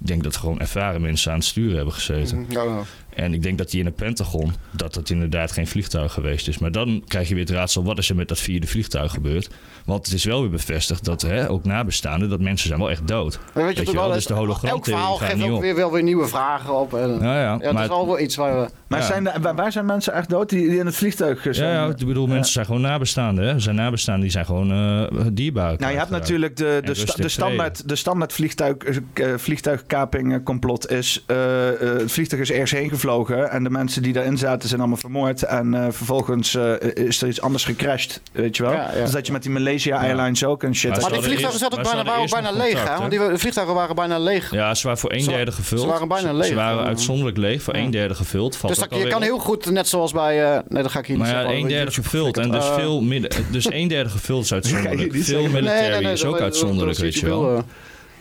Ik 0.00 0.06
denk 0.06 0.22
dat 0.22 0.36
gewoon 0.36 0.60
ervaren 0.60 1.00
mensen 1.00 1.32
aan 1.32 1.38
het 1.38 1.46
sturen 1.46 1.76
hebben 1.76 1.94
gezeten. 1.94 2.46
Ja, 2.48 2.62
ja. 2.62 2.82
En 3.14 3.34
ik 3.34 3.42
denk 3.42 3.58
dat 3.58 3.70
die 3.70 3.80
in 3.80 3.86
het 3.86 3.96
Pentagon, 3.96 4.52
dat 4.70 4.94
het 4.94 5.10
inderdaad 5.10 5.52
geen 5.52 5.66
vliegtuig 5.66 6.12
geweest 6.12 6.48
is. 6.48 6.58
Maar 6.58 6.72
dan 6.72 7.02
krijg 7.06 7.28
je 7.28 7.34
weer 7.34 7.44
het 7.44 7.52
raadsel, 7.52 7.84
wat 7.84 7.98
is 7.98 8.08
er 8.10 8.16
met 8.16 8.28
dat 8.28 8.38
vierde 8.38 8.66
vliegtuig 8.66 9.12
gebeurd? 9.12 9.48
Want 9.84 10.04
het 10.06 10.14
is 10.14 10.24
wel 10.24 10.40
weer 10.40 10.50
bevestigd 10.50 11.04
dat, 11.04 11.22
hè, 11.22 11.50
ook 11.50 11.64
nabestaanden, 11.64 12.28
dat 12.28 12.40
mensen 12.40 12.68
zijn 12.68 12.80
wel 12.80 12.90
echt 12.90 13.08
dood. 13.08 13.38
Maar 13.54 13.64
weet 13.64 13.76
je, 13.76 13.82
toch 13.82 13.94
wel, 13.94 14.12
Dus 14.12 14.26
de 14.26 14.34
elk 14.34 14.84
verhaal 14.84 15.16
geeft 15.16 15.42
ook 15.42 15.50
op. 15.54 15.60
weer 15.60 15.74
wel 15.74 15.92
weer 15.92 16.02
nieuwe 16.02 16.26
vragen 16.26 16.74
op. 16.80 16.94
En, 16.94 17.18
Ja, 17.20 17.56
maar- 17.72 17.82
is 17.82 17.88
wel 17.88 18.06
wel 18.06 18.20
iets 18.20 18.36
waar 18.36 18.60
we... 18.60 18.68
Maar 18.88 19.00
Ja. 19.00 19.06
zijn 19.06 19.24
de- 19.24 19.52
waar, 19.54 19.72
zijn 19.72 19.86
mensen 19.86 20.12
echt 20.12 20.28
dood 20.28 20.48
die, 20.48 20.68
die 20.68 20.78
in 20.78 20.86
het 20.86 20.94
vliegtuig 20.96 21.40
zijn? 21.50 21.56
Ja, 21.70 21.84
ja, 21.84 21.88
ik 21.98 22.06
bedoel, 22.06 22.26
mensen 22.26 22.52
zijn 22.52 22.66
gewoon 22.66 22.80
nabestaanden. 22.80 23.44
Hè? 23.46 23.58
Zijn 23.60 23.74
nabestaanden, 23.76 24.22
die 24.22 24.30
zijn 24.30 24.44
gewoon 24.46 24.72
eh 24.72 25.26
dierbaar. 25.32 25.74
Nou, 25.78 25.92
je 25.92 25.98
hebt 25.98 26.10
natuurlijk 26.10 26.56
de, 26.56 26.80
de, 26.84 26.94
sta- 26.94 27.22
de 27.22 27.28
standaard, 27.28 27.88
de 27.88 27.96
standaard 27.96 28.32
vliegtuig, 28.32 28.76
eh, 29.14 29.26
vliegtuigkaping 29.36 30.32
eh, 30.32 30.42
complot 30.44 30.90
is... 30.90 31.22
eh, 31.26 31.68
eh, 31.68 31.98
het 31.98 32.12
vliegtuig 32.12 32.42
is 32.42 32.48
eerst 32.48 32.72
heen 32.72 32.88
gevlogen 33.04 33.50
en 33.50 33.64
de 33.64 33.70
mensen 33.70 34.02
die 34.02 34.12
daarin 34.12 34.38
zaten 34.38 34.68
zijn 34.68 34.80
allemaal 34.80 34.98
vermoord. 34.98 35.42
En 35.42 35.74
eh, 35.74 35.86
vervolgens 35.90 36.54
eh, 36.54 36.72
is 36.94 37.22
er 37.22 37.28
iets 37.28 37.40
anders 37.40 37.64
gecrashed, 37.64 38.20
weet 38.32 38.56
je 38.56 38.62
wel? 38.62 38.72
Ja, 38.72 38.90
ja. 38.94 39.00
Dus 39.00 39.10
dat 39.10 39.26
je 39.26 39.32
met 39.32 39.42
die 39.42 39.50
Malaysia 39.50 39.98
Airlines 40.00 40.44
ook 40.44 40.62
en 40.62 40.74
shit... 40.74 40.90
Maar 40.90 41.00
Maar 41.00 41.10
die 41.12 41.20
vliegtuigen 41.22 41.58
zaten 41.58 41.78
ook 41.78 41.84
maar 41.84 41.94
bijna, 41.94 42.10
waren 42.10 42.30
bijna 42.30 42.50
leeg, 42.52 42.88
hè? 42.88 42.96
Want 42.98 43.10
die 43.10 43.18
de 43.18 43.38
vliegtuigen 43.38 43.74
waren 43.74 43.94
bijna 43.94 44.18
leeg. 44.18 44.50
Ja, 44.50 44.74
ze 44.74 44.82
waren 44.84 44.98
voor 44.98 45.12
een 45.12 45.24
derde 45.24 45.52
gevuld. 45.52 45.80
ze 45.80 45.86
waren 45.86 46.08
bijna 46.08 46.32
leeg. 46.32 46.46
Ze 46.46 46.54
waren 46.54 46.78
Ja. 46.82 46.86
uitzonderlijk 46.86 47.36
leeg, 47.36 47.62
voor 47.62 47.74
een 47.74 47.90
derde 47.90 48.14
gevuld. 48.14 48.56
Valt 48.56 48.74
Dus 48.78 48.88
dat, 48.88 48.98
je 48.98 49.06
kan 49.08 49.22
heel 49.22 49.38
goed, 49.38 49.70
net 49.70 49.88
zoals 49.88 50.12
bij... 50.12 50.44
eh, 50.54 50.58
nee, 50.68 50.82
dat 50.82 50.90
ga 50.92 50.98
ik 50.98 51.06
hier 51.06 51.18
Maar 51.18 51.26
niet 51.26 51.36
ja, 51.36 51.42
zeggen. 51.42 51.62
een 51.62 51.68
derde 51.68 51.90
gevuld. 51.92 52.38
En 52.38 52.50
dus 52.50 52.64
veel 52.66 53.00
midden. 53.02 53.30
Dus 53.50 53.72
een 53.72 53.88
derde 53.88 54.10
gevuld 54.10 54.44
is 54.44 54.52
uitzonderlijk. 54.58 55.14
Veel 55.16 55.48
military 55.48 56.06
is 56.06 56.24
ook 56.24 56.32
dat- 56.32 56.42
uitzonderlijk, 56.42 56.98
weet 56.98 57.14
je 57.14 57.26
wel. 57.26 57.64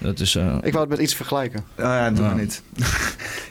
Dat 0.04 0.20
is. 0.20 0.36
eh, 0.36 0.56
Ik 0.62 0.72
wou 0.74 0.80
het 0.80 0.90
met 0.90 1.00
iets 1.00 1.16
vergelijken. 1.16 1.60
Oh 1.60 1.86
ja, 1.86 2.10
doe 2.12 2.24
Ja. 2.24 2.30
maar 2.30 2.40
niet. 2.40 2.62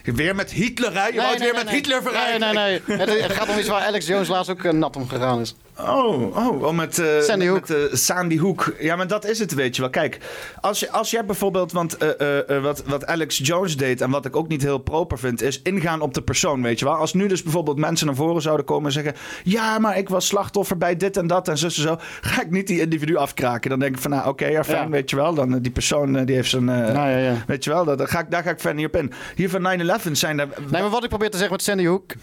weer 0.15 0.35
met 0.35 0.51
Hitler, 0.51 0.93
hè? 0.93 1.05
Je 1.07 1.15
wou 1.15 1.29
het 1.31 1.39
weer 1.39 1.53
met 1.53 1.69
Hitler 1.69 2.01
Nee, 2.03 2.11
vergelijken. 2.11 2.55
nee, 2.55 2.81
nee. 2.87 2.97
Het, 2.99 3.09
het 3.27 3.31
gaat 3.31 3.49
om 3.49 3.57
iets 3.57 3.67
waar 3.67 3.81
Alex 3.85 4.07
Jones 4.07 4.27
laatst 4.27 4.51
ook 4.51 4.63
eh, 4.63 4.71
nat 4.71 4.95
om 4.95 5.07
gegaan 5.09 5.39
is. 5.39 5.55
Oh, 5.79 6.35
oh, 6.37 6.61
oh 6.61 6.75
met, 6.75 6.99
eh, 6.99 7.19
Sandy 7.21 7.45
met, 7.45 7.69
met, 7.69 7.89
Sandy 7.99 8.39
Hook. 8.39 8.75
Ja, 8.79 8.95
maar 8.95 9.07
dat 9.07 9.25
is 9.25 9.39
het, 9.39 9.53
weet 9.53 9.75
je 9.75 9.81
wel. 9.81 9.91
Kijk, 9.91 10.17
als, 10.61 10.79
je, 10.79 10.91
als 10.91 11.11
jij 11.11 11.25
bijvoorbeeld, 11.25 11.71
want 11.71 11.97
eh, 11.97 12.61
wat, 12.61 12.83
wat 12.85 13.05
Alex 13.05 13.37
Jones 13.37 13.77
deed 13.77 14.01
en 14.01 14.09
wat 14.09 14.25
ik 14.25 14.35
ook 14.35 14.47
niet 14.47 14.61
heel 14.61 14.77
proper 14.77 15.19
vind, 15.19 15.41
is 15.41 15.61
ingaan 15.61 16.01
op 16.01 16.13
de 16.13 16.21
persoon, 16.21 16.61
weet 16.61 16.79
je 16.79 16.85
wel. 16.85 16.95
Als 16.95 17.13
nu 17.13 17.27
dus 17.27 17.43
bijvoorbeeld 17.43 17.77
mensen 17.77 18.05
naar 18.05 18.15
voren 18.15 18.41
zouden 18.41 18.65
komen 18.65 18.85
en 18.85 18.91
zeggen, 18.91 19.13
ja, 19.43 19.79
maar 19.79 19.97
ik 19.97 20.09
was 20.09 20.27
slachtoffer 20.27 20.77
bij 20.77 20.97
dit 20.97 21.17
en 21.17 21.27
dat 21.27 21.47
en 21.47 21.57
zo 21.57 21.65
en 21.65 21.71
zo, 21.71 21.97
ga 22.21 22.41
ik 22.41 22.51
niet 22.51 22.67
die 22.67 22.81
individu 22.81 23.15
afkraken. 23.15 23.69
Dan 23.69 23.79
denk 23.79 23.95
ik 23.95 24.01
van, 24.01 24.11
nou, 24.11 24.27
oké, 24.27 24.45
ja, 24.45 24.63
fijn, 24.63 24.83
Ja. 24.83 24.89
weet 24.89 25.09
je 25.09 25.15
wel. 25.15 25.33
Dan 25.33 25.59
die 25.59 25.71
persoon, 25.71 26.25
die 26.25 26.35
heeft 26.35 26.49
zijn, 26.49 26.65
Nou, 26.65 26.93
ja, 26.93 27.17
ja. 27.17 27.43
weet 27.47 27.63
je 27.63 27.69
wel, 27.69 27.85
dat, 27.85 27.97
daar, 27.97 28.07
ga 28.07 28.19
ik, 28.19 28.31
daar 28.31 28.43
ga 28.43 28.49
ik 28.49 28.59
verder 28.59 28.79
niet 28.79 28.87
op 28.87 28.95
in. 28.95 29.11
Hier 29.35 29.49
van 29.49 29.79
9-11 30.07 30.11
zijn 30.11 30.39
er... 30.39 30.47
Nee, 30.71 30.81
maar 30.81 30.89
wat 30.89 31.03
ik 31.03 31.09
probeer 31.09 31.29
te 31.29 31.37
zeggen 31.37 31.55
met 31.55 31.63
Sandy 31.65 31.85
Hook... 31.85 32.13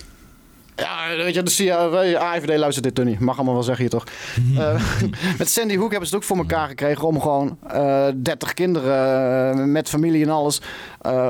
Ja, 0.81 1.17
weet 1.17 1.35
je, 1.35 1.43
de 1.43 1.51
CIA, 1.51 1.89
AIVD 2.19 2.59
luistert 2.59 2.85
dit 2.85 2.95
toch 2.95 3.05
niet. 3.05 3.21
Mag 3.21 3.37
allemaal 3.37 3.55
wel 3.55 3.63
zeggen 3.63 3.83
hier 3.83 3.93
toch. 3.93 4.05
Eh, 4.59 4.83
met 5.39 5.51
Sandy 5.51 5.77
Hook 5.77 5.91
hebben 5.91 6.09
ze 6.09 6.15
het 6.15 6.25
ook 6.25 6.29
voor 6.29 6.37
elkaar 6.37 6.69
gekregen 6.69 7.07
om 7.07 7.21
gewoon 7.21 7.59
eh 7.69 8.07
30 8.17 8.55
kinderen 8.55 9.59
eh, 9.59 9.65
met 9.65 9.89
familie 9.89 10.23
en 10.25 10.31
alles 10.31 10.61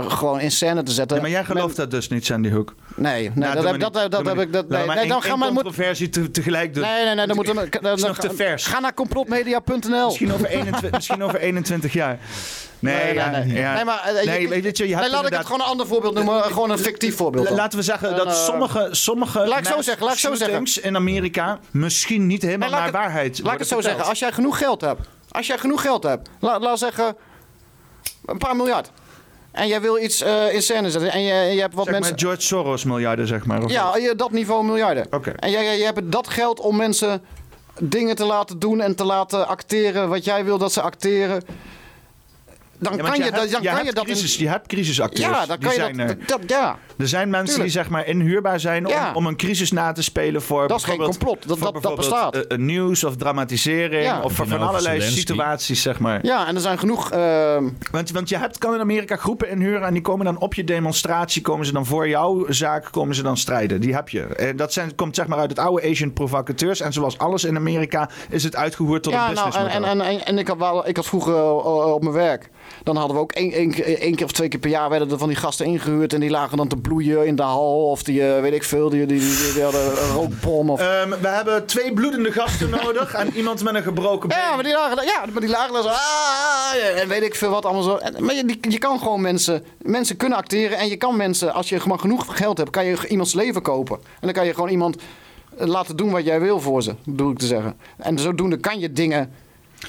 gewoon 0.09 0.41
in 0.41 0.51
scène 0.51 0.83
te 0.83 0.93
zetten. 0.93 1.17
Ja, 1.17 1.23
maar 1.23 1.31
jij 1.31 1.45
gelooft 1.45 1.77
dat 1.77 1.91
dus 1.91 2.09
niet, 2.09 2.27
Sandy 2.27 2.51
Hook? 2.51 2.75
Nee, 2.97 3.13
nee 3.13 3.31
Nou, 3.35 3.55
dat, 3.55 3.65
heb, 3.65 3.73
maar 3.73 3.91
dat, 3.91 4.13
heb 4.13 4.23
maar 4.23 4.39
ik. 4.39 4.53
Dat. 4.53 4.65
Laat 4.69 4.79
nee, 4.79 4.87
maar 4.87 4.97
nee, 4.97 5.09
dan 5.09 5.23
gaan. 5.23 5.39
Moet, 5.39 5.49
controversie 5.49 6.09
te- 6.09 6.31
tegelijk 6.31 6.75
doen. 6.75 6.83
nee, 6.83 7.05
nee, 7.05 7.15
nee, 7.15 7.27
dan 7.27 7.37
moeten 7.37 7.57
we. 7.57 7.69
te 8.29 8.35
vers. 8.35 8.67
Ga 8.67 8.81
naar 8.81 8.95
complotmedia.nl. 8.95 10.07
Misschien 10.07 10.33
over 10.33 10.47
21, 10.47 10.91
misschien 11.01 11.23
over 11.23 11.41
21 11.41 11.93
jaar. 11.93 12.19
Nee, 12.79 12.95
Nee, 12.95 13.05
nee, 13.05 13.15
ja, 13.15 13.31
nee. 13.31 13.53
ja. 13.53 13.75
Nee, 13.75 13.85
maar, 13.85 14.03
eh, 14.03 14.27
nee, 14.27 14.49
weet 14.49 14.77
je, 14.77 14.89
je 14.89 14.97
nee, 14.97 15.11
laat 15.11 15.27
ik 15.27 15.33
het 15.33 15.47
gewoon 15.47 15.61
een 15.61 15.67
ander 15.67 15.87
voorbeeld 15.87 16.15
noemen. 16.15 16.45
Gewoon 16.45 16.71
een 16.71 16.79
fictief 16.79 17.17
voorbeeld. 17.17 17.47
dan. 17.47 17.57
Laten 17.57 17.79
we 17.79 17.85
zeggen 17.85 18.11
En, 18.11 18.17
dat 18.17 18.27
eh, 18.27 18.33
sommige, 18.33 18.89
sommige 18.91 19.47
laat 19.47 19.59
ik 19.59 19.67
zo 19.67 19.83
zeggen, 19.83 20.05
laat 20.05 20.15
ik 20.15 20.21
zo 20.21 20.35
zeggen. 20.35 20.83
in 20.83 20.97
Amerika 20.97 21.59
misschien 21.71 22.27
niet 22.27 22.43
helemaal 22.43 22.71
laat 22.71 22.81
naar 22.81 22.93
waarheid 22.93 23.41
Laat 23.43 23.53
ik 23.53 23.59
het 23.59 23.69
zo 23.69 23.81
zeggen. 23.81 24.05
Als 24.05 24.19
jij 24.19 24.33
genoeg 24.33 24.59
geld 24.59 24.81
hebt. 24.81 25.01
Als 25.29 25.47
jij 25.47 25.59
genoeg 25.59 25.81
geld 25.81 26.03
hebt. 26.03 26.29
La, 26.41 26.59
laat 26.59 26.79
zeggen. 26.79 27.17
Een 28.25 28.39
paar 28.39 28.57
miljard. 28.57 28.91
En 29.53 29.69
jij 29.69 29.81
wil 29.81 29.99
iets 29.99 30.23
eh, 30.23 30.55
in 30.55 30.63
scène 30.63 30.91
zetten. 30.91 31.13
En 31.13 31.23
je, 31.23 31.55
je 31.55 31.61
hebt 31.61 31.75
wat 31.75 31.85
Zeg 31.85 31.95
mensen. 31.95 32.11
maar 32.13 32.21
George 32.21 32.41
Soros 32.43 32.85
miljarden, 32.85 33.27
zeg 33.27 33.47
maar. 33.47 33.63
of 33.63 33.71
Ja, 33.71 33.97
je, 33.97 34.15
dat 34.17 34.31
niveau 34.31 34.65
miljarden. 34.65 35.07
Oké. 35.11 35.31
En 35.31 35.51
jij, 35.51 35.65
jij, 35.65 35.77
jij 35.77 35.87
hebt 35.87 36.13
dat 36.13 36.29
geld 36.29 36.61
om 36.61 36.77
mensen 36.77 37.23
dingen 37.79 38.17
te 38.17 38.25
laten 38.25 38.59
doen 38.59 38.81
en 38.81 38.95
te 38.95 39.05
laten 39.05 39.47
acteren 39.49 40.09
wat 40.09 40.25
jij 40.25 40.45
wil 40.45 40.59
dat 40.59 40.73
ze 40.73 40.81
acteren. 40.81 41.43
Dan 42.81 42.97
Ja, 42.97 43.03
kan 43.03 43.17
je, 43.17 43.23
hebt- 43.23 43.35
dat- 43.37 43.51
dan 43.51 43.63
kan 43.63 43.75
hebt 43.75 43.87
je 43.87 43.93
dat. 43.93 44.07
in- 44.07 44.13
crisis, 44.13 44.37
je 44.37 44.49
hebt 44.49 44.67
crisisacteurs. 44.67 45.29
ja, 45.29 45.47
dan 45.47 45.57
die 45.59 45.69
kan 45.69 45.75
je 45.75 45.81
zijn 45.81 45.97
dat, 45.97 46.09
er. 46.11 46.17
dat. 46.27 46.41
Ja. 46.47 46.79
Er 46.99 47.09
zijn 47.09 47.31
mensen 47.31 47.47
Tuurlijk. 47.55 47.73
die 47.73 47.83
zeg 47.83 47.91
maar 47.91 48.07
inhuurbaar 48.07 48.61
zijn 48.61 48.87
om, 48.87 48.93
Ja. 48.93 49.13
om 49.15 49.27
een 49.27 49.37
crisis 49.37 49.73
na 49.73 49.93
te 49.93 50.03
spelen 50.03 50.43
voor 50.43 50.69
Dat 50.69 50.79
is 50.79 50.85
geen 50.85 50.97
bijvoorbeeld- 50.97 51.27
complot. 51.39 51.49
Dat- 51.49 51.73
voor 51.73 51.81
dat- 51.83 51.97
bestaat. 51.97 52.35
eh, 52.37 52.43
eh, 52.49 52.59
nieuws 52.59 53.05
of 53.05 53.17
dramatisering 53.17 54.05
Ja. 54.05 54.21
of 54.23 54.33
voor 54.33 54.47
van 54.47 54.59
allerlei 54.61 54.97
Zelensky. 55.01 55.19
situaties, 55.27 55.83
zeg 55.83 55.99
maar. 55.99 56.19
ja, 56.23 56.47
en 56.47 56.55
er 56.55 56.61
zijn 56.61 56.79
genoeg. 56.79 57.11
ehm, 57.11 57.69
Want, 57.91 58.11
want 58.11 58.29
je 58.29 58.37
hebt, 58.39 58.59
kan 58.59 58.75
in 58.75 58.81
Amerika 58.81 59.17
groepen 59.17 59.49
inhuren 59.51 59.83
en 59.87 59.93
die 59.93 60.03
komen 60.03 60.25
dan 60.25 60.39
op 60.39 60.55
je 60.55 60.65
demonstratie, 60.65 61.43
komen 61.43 61.67
ze 61.67 61.73
dan 61.73 61.87
voor 61.87 62.09
jouw 62.09 62.47
zaak, 62.49 62.89
komen 62.91 63.15
ze 63.15 63.23
dan 63.23 63.37
strijden. 63.37 63.81
Die 63.81 63.95
heb 63.95 64.09
je. 64.09 64.23
En 64.23 64.57
dat 64.57 64.73
zijn, 64.73 64.95
komt 64.95 65.15
zeg 65.17 65.27
maar 65.27 65.39
uit 65.39 65.51
het 65.51 65.59
oude 65.59 65.89
Asian 65.91 66.13
provocateurs. 66.13 66.81
En 66.81 66.93
zoals 66.93 67.19
alles 67.19 67.45
in 67.45 67.57
Amerika 67.57 68.09
is 68.31 68.45
het 68.45 68.57
uitgevoerd 68.57 69.03
tot 69.03 69.13
een 69.13 69.19
ja, 69.19 69.25
nou, 69.31 69.39
en, 69.39 69.45
businessmodel. 69.45 69.91
en, 69.91 70.01
en, 70.01 70.07
en, 70.19 70.27
en 70.27 70.39
ik, 70.39 70.49
had 70.49 70.57
wel, 70.59 70.89
ik 70.89 70.97
had 70.97 71.07
vroeger 71.07 71.35
eh, 71.35 71.93
op 71.95 72.03
mijn 72.03 72.15
werk. 72.15 72.51
Dan 72.83 72.97
hadden 72.97 73.17
we 73.17 73.23
ook 73.23 73.33
één, 73.33 73.53
één, 73.53 73.71
keer- 73.71 73.99
één 74.01 74.15
keer 74.15 74.25
of 74.25 74.33
twee 74.33 74.49
keer 74.49 74.61
per 74.61 74.71
jaar 74.71 74.89
werden 74.91 75.11
er 75.11 75.19
van 75.19 75.29
die 75.29 75.37
gasten 75.37 75.67
ingehuurd. 75.67 76.13
En 76.13 76.21
die 76.21 76.31
lagen 76.31 76.57
dan 76.57 76.69
te 76.69 76.77
bloeien 76.77 77.27
in 77.27 77.37
de 77.37 77.43
hal. 77.43 77.91
Of 77.91 78.03
die, 78.03 78.27
eh, 78.35 78.41
weet 78.41 78.53
ik 78.53 78.65
veel, 78.65 78.89
die, 78.89 79.07
die, 79.07 79.19
die, 79.21 79.53
die 79.53 79.63
hadden 79.63 79.85
een 80.03 80.13
rookbom. 80.13 80.71
Of... 80.71 80.81
Ehm, 80.81 81.09
we 81.21 81.29
hebben 81.29 81.67
twee 81.67 81.93
bloedende 81.93 82.33
gasten 82.33 82.71
nodig 82.85 83.13
en 83.15 83.33
iemand 83.37 83.63
met 83.63 83.75
een 83.75 83.83
gebroken 83.83 84.29
been. 84.29 84.39
Ja, 84.39 84.55
maar 84.55 84.65
die 84.65 84.73
lagen, 84.73 85.05
ja, 85.05 85.25
maar 85.33 85.41
die 85.41 85.51
lagen 85.51 85.73
dan 85.73 85.83
zo. 85.83 85.89
"Ah", 85.89 87.01
en 87.01 87.09
weet 87.09 87.23
ik 87.23 87.35
veel 87.35 87.51
wat 87.51 87.65
allemaal 87.65 87.83
zo. 87.83 87.97
En, 87.97 88.25
maar 88.25 88.35
je, 88.35 88.57
je 88.61 88.79
kan 88.79 88.99
gewoon 88.99 89.21
mensen. 89.21 89.65
Mensen 89.79 90.17
kunnen 90.17 90.39
acteren. 90.39 90.79
En 90.79 90.89
je 90.89 90.97
kan 90.97 91.17
mensen, 91.17 91.53
als 91.55 91.69
je 91.69 91.81
gewoon 91.81 92.01
genoeg 92.01 92.37
geld 92.37 92.59
hebt, 92.59 92.71
kan 92.71 92.85
je 92.85 93.09
iemands 93.09 93.35
leven 93.35 93.63
kopen. 93.63 93.97
En 93.97 94.05
dan 94.21 94.33
kan 94.33 94.47
je 94.47 94.55
gewoon 94.55 94.69
iemand 94.71 94.97
eh, 95.59 95.67
laten 95.67 95.97
doen 95.97 96.11
wat 96.11 96.25
jij 96.25 96.41
wil 96.41 96.61
voor 96.61 96.83
ze, 96.83 96.95
bedoel 97.05 97.31
ik 97.31 97.39
te 97.39 97.47
zeggen. 97.47 97.77
En 97.97 98.19
zodoende 98.19 98.57
kan 98.57 98.79
je 98.81 98.93
dingen 98.93 99.33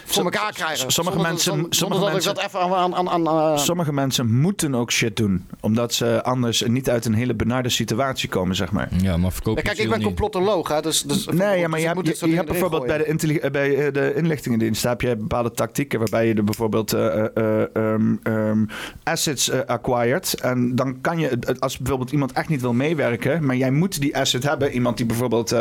voor 0.06 0.24
elkaar 0.24 0.54
krijgen. 0.54 0.92
sommige 0.92 1.18
Zonder- 1.18 1.22
mensen- 1.32 1.52
zonder- 1.54 1.74
sommige 1.76 2.02
dat 2.02 2.12
mensen- 2.12 2.32
ik 2.32 2.38
dat 2.38 2.46
even 2.46 2.60
aan... 2.60 2.96
aan, 2.96 3.10
aan, 3.10 3.28
aan, 3.30 3.54
eh, 3.54 3.58
Sommige 3.58 3.94
mensen 3.94 4.34
moeten 4.40 4.76
ook 4.76 4.92
shit 4.92 5.16
doen, 5.18 5.46
omdat 5.60 5.94
ze 5.94 6.24
anders 6.24 6.62
niet 6.68 6.90
uit 6.90 7.06
een 7.06 7.14
hele 7.14 7.34
benarde 7.34 7.70
situatie 7.70 8.30
komen, 8.30 8.56
zeg 8.56 8.72
maar. 8.72 8.90
Ja, 9.02 9.18
maar 9.18 9.32
verkoop 9.32 9.56
Ja, 9.56 9.62
kijk, 9.62 9.78
ik 9.78 9.90
ben 9.90 9.98
niet. 9.98 10.08
complotoloog, 10.08 10.68
hè, 10.68 10.82
dus... 10.82 11.04
dus 11.04 11.26
Nee, 11.26 11.60
ja, 11.60 11.68
maar 11.68 11.80
dus 11.80 11.88
je 11.90 11.94
hebt, 11.96 12.20
je, 12.20 12.30
je 12.30 12.44
bijvoorbeeld 12.44 12.86
bij 12.86 12.98
de, 12.98 13.50
bij 13.52 13.86
eh, 13.86 13.94
de 13.94 14.14
inlichtingendienst 14.16 14.84
heb 14.84 15.02
je 15.02 15.16
bepaalde 15.16 15.52
tactieken 15.52 16.00
waarbij 16.00 16.28
je 16.28 16.34
er 16.34 16.44
bijvoorbeeld 16.44 16.94
eh, 16.94 17.18
eh, 17.18 17.26
eh, 17.34 17.76
ehm, 17.76 18.16
ehm, 18.24 18.66
assets 19.04 19.52
acquired. 19.66 20.42
En 20.42 20.76
dan 20.76 21.02
kan 21.02 21.20
je, 21.20 21.56
als 21.60 21.78
bijvoorbeeld 21.78 22.12
iemand 22.12 22.32
echt 22.32 22.50
niet 22.50 22.62
wil 22.62 22.74
meewerken, 22.74 23.46
maar 23.46 23.56
jij 23.56 23.72
moet 23.72 24.02
die 24.02 24.18
asset 24.18 24.44
hebben. 24.44 24.72
Iemand 24.72 24.98
die 24.98 25.06
bijvoorbeeld 25.06 25.52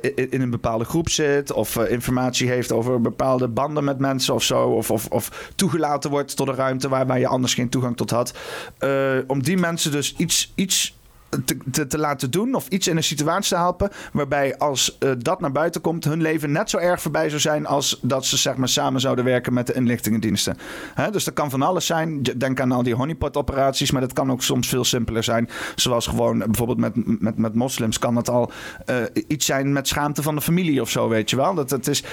in 0.00 0.28
in 0.30 0.40
een 0.40 0.50
bepaalde 0.50 0.84
groep 0.84 1.08
zit 1.08 1.52
of 1.52 1.76
informatie 1.76 2.48
heeft 2.48 2.72
over 2.72 3.00
bepaalde 3.00 3.48
met 3.68 3.98
mensen 3.98 4.34
of 4.34 4.42
zo. 4.42 4.68
Of, 4.68 4.90
of, 4.90 5.06
of 5.06 5.52
toegelaten 5.54 6.10
wordt 6.10 6.36
tot 6.36 6.48
een 6.48 6.54
ruimte 6.54 6.88
waar, 6.88 7.06
waar 7.06 7.18
je 7.18 7.26
anders 7.26 7.54
geen 7.54 7.68
toegang 7.68 7.96
tot 7.96 8.10
had. 8.10 8.32
Eh, 8.78 9.16
om 9.26 9.42
die 9.42 9.56
mensen 9.56 9.90
dus 9.90 10.14
iets, 10.16 10.52
iets 10.54 10.98
te, 11.44 11.56
te, 11.70 11.86
te 11.86 11.98
laten 11.98 12.30
doen 12.30 12.54
of 12.54 12.68
iets 12.68 12.88
in 12.88 12.96
een 12.96 13.02
situatie 13.02 13.48
te 13.48 13.56
helpen 13.56 13.90
waarbij 14.12 14.58
als 14.58 14.98
eh, 14.98 15.10
dat 15.18 15.40
naar 15.40 15.52
buiten 15.52 15.80
komt 15.80 16.04
hun 16.04 16.22
leven 16.22 16.52
net 16.52 16.70
zo 16.70 16.76
erg 16.76 17.02
voorbij 17.02 17.28
zou 17.28 17.40
zijn 17.40 17.66
als 17.66 17.98
dat 18.02 18.26
ze 18.26 18.36
zeg 18.36 18.56
maar 18.56 18.68
samen 18.68 19.00
zouden 19.00 19.24
werken 19.24 19.52
met 19.52 19.66
de 19.66 19.72
inlichtingendiensten. 19.72 20.56
Hè, 20.94 21.10
dus 21.10 21.24
dat 21.24 21.34
kan 21.34 21.50
van 21.50 21.62
alles 21.62 21.86
zijn. 21.86 22.22
Denk 22.22 22.60
aan 22.60 22.72
al 22.72 22.82
die 22.82 22.94
honeypot 22.94 23.36
operaties, 23.36 23.90
maar 23.90 24.00
dat 24.00 24.12
kan 24.12 24.30
ook 24.30 24.42
soms 24.42 24.68
veel 24.68 24.84
simpeler 24.84 25.24
zijn. 25.24 25.48
Zoals 25.74 26.06
gewoon 26.06 26.40
eh, 26.40 26.46
bijvoorbeeld 26.46 26.78
met, 26.78 27.20
met, 27.20 27.38
met 27.38 27.54
moslims 27.54 27.98
kan 27.98 28.16
het 28.16 28.30
al 28.30 28.52
eh, 28.86 28.96
iets 29.26 29.46
zijn 29.46 29.72
met 29.72 29.88
schaamte 29.88 30.22
van 30.22 30.34
de 30.34 30.40
familie 30.40 30.80
of 30.80 30.90
zo, 30.90 31.08
weet 31.08 31.30
je 31.30 31.36
wel. 31.36 31.54
Dat, 31.54 31.68
dat 31.68 31.86
is, 31.86 32.04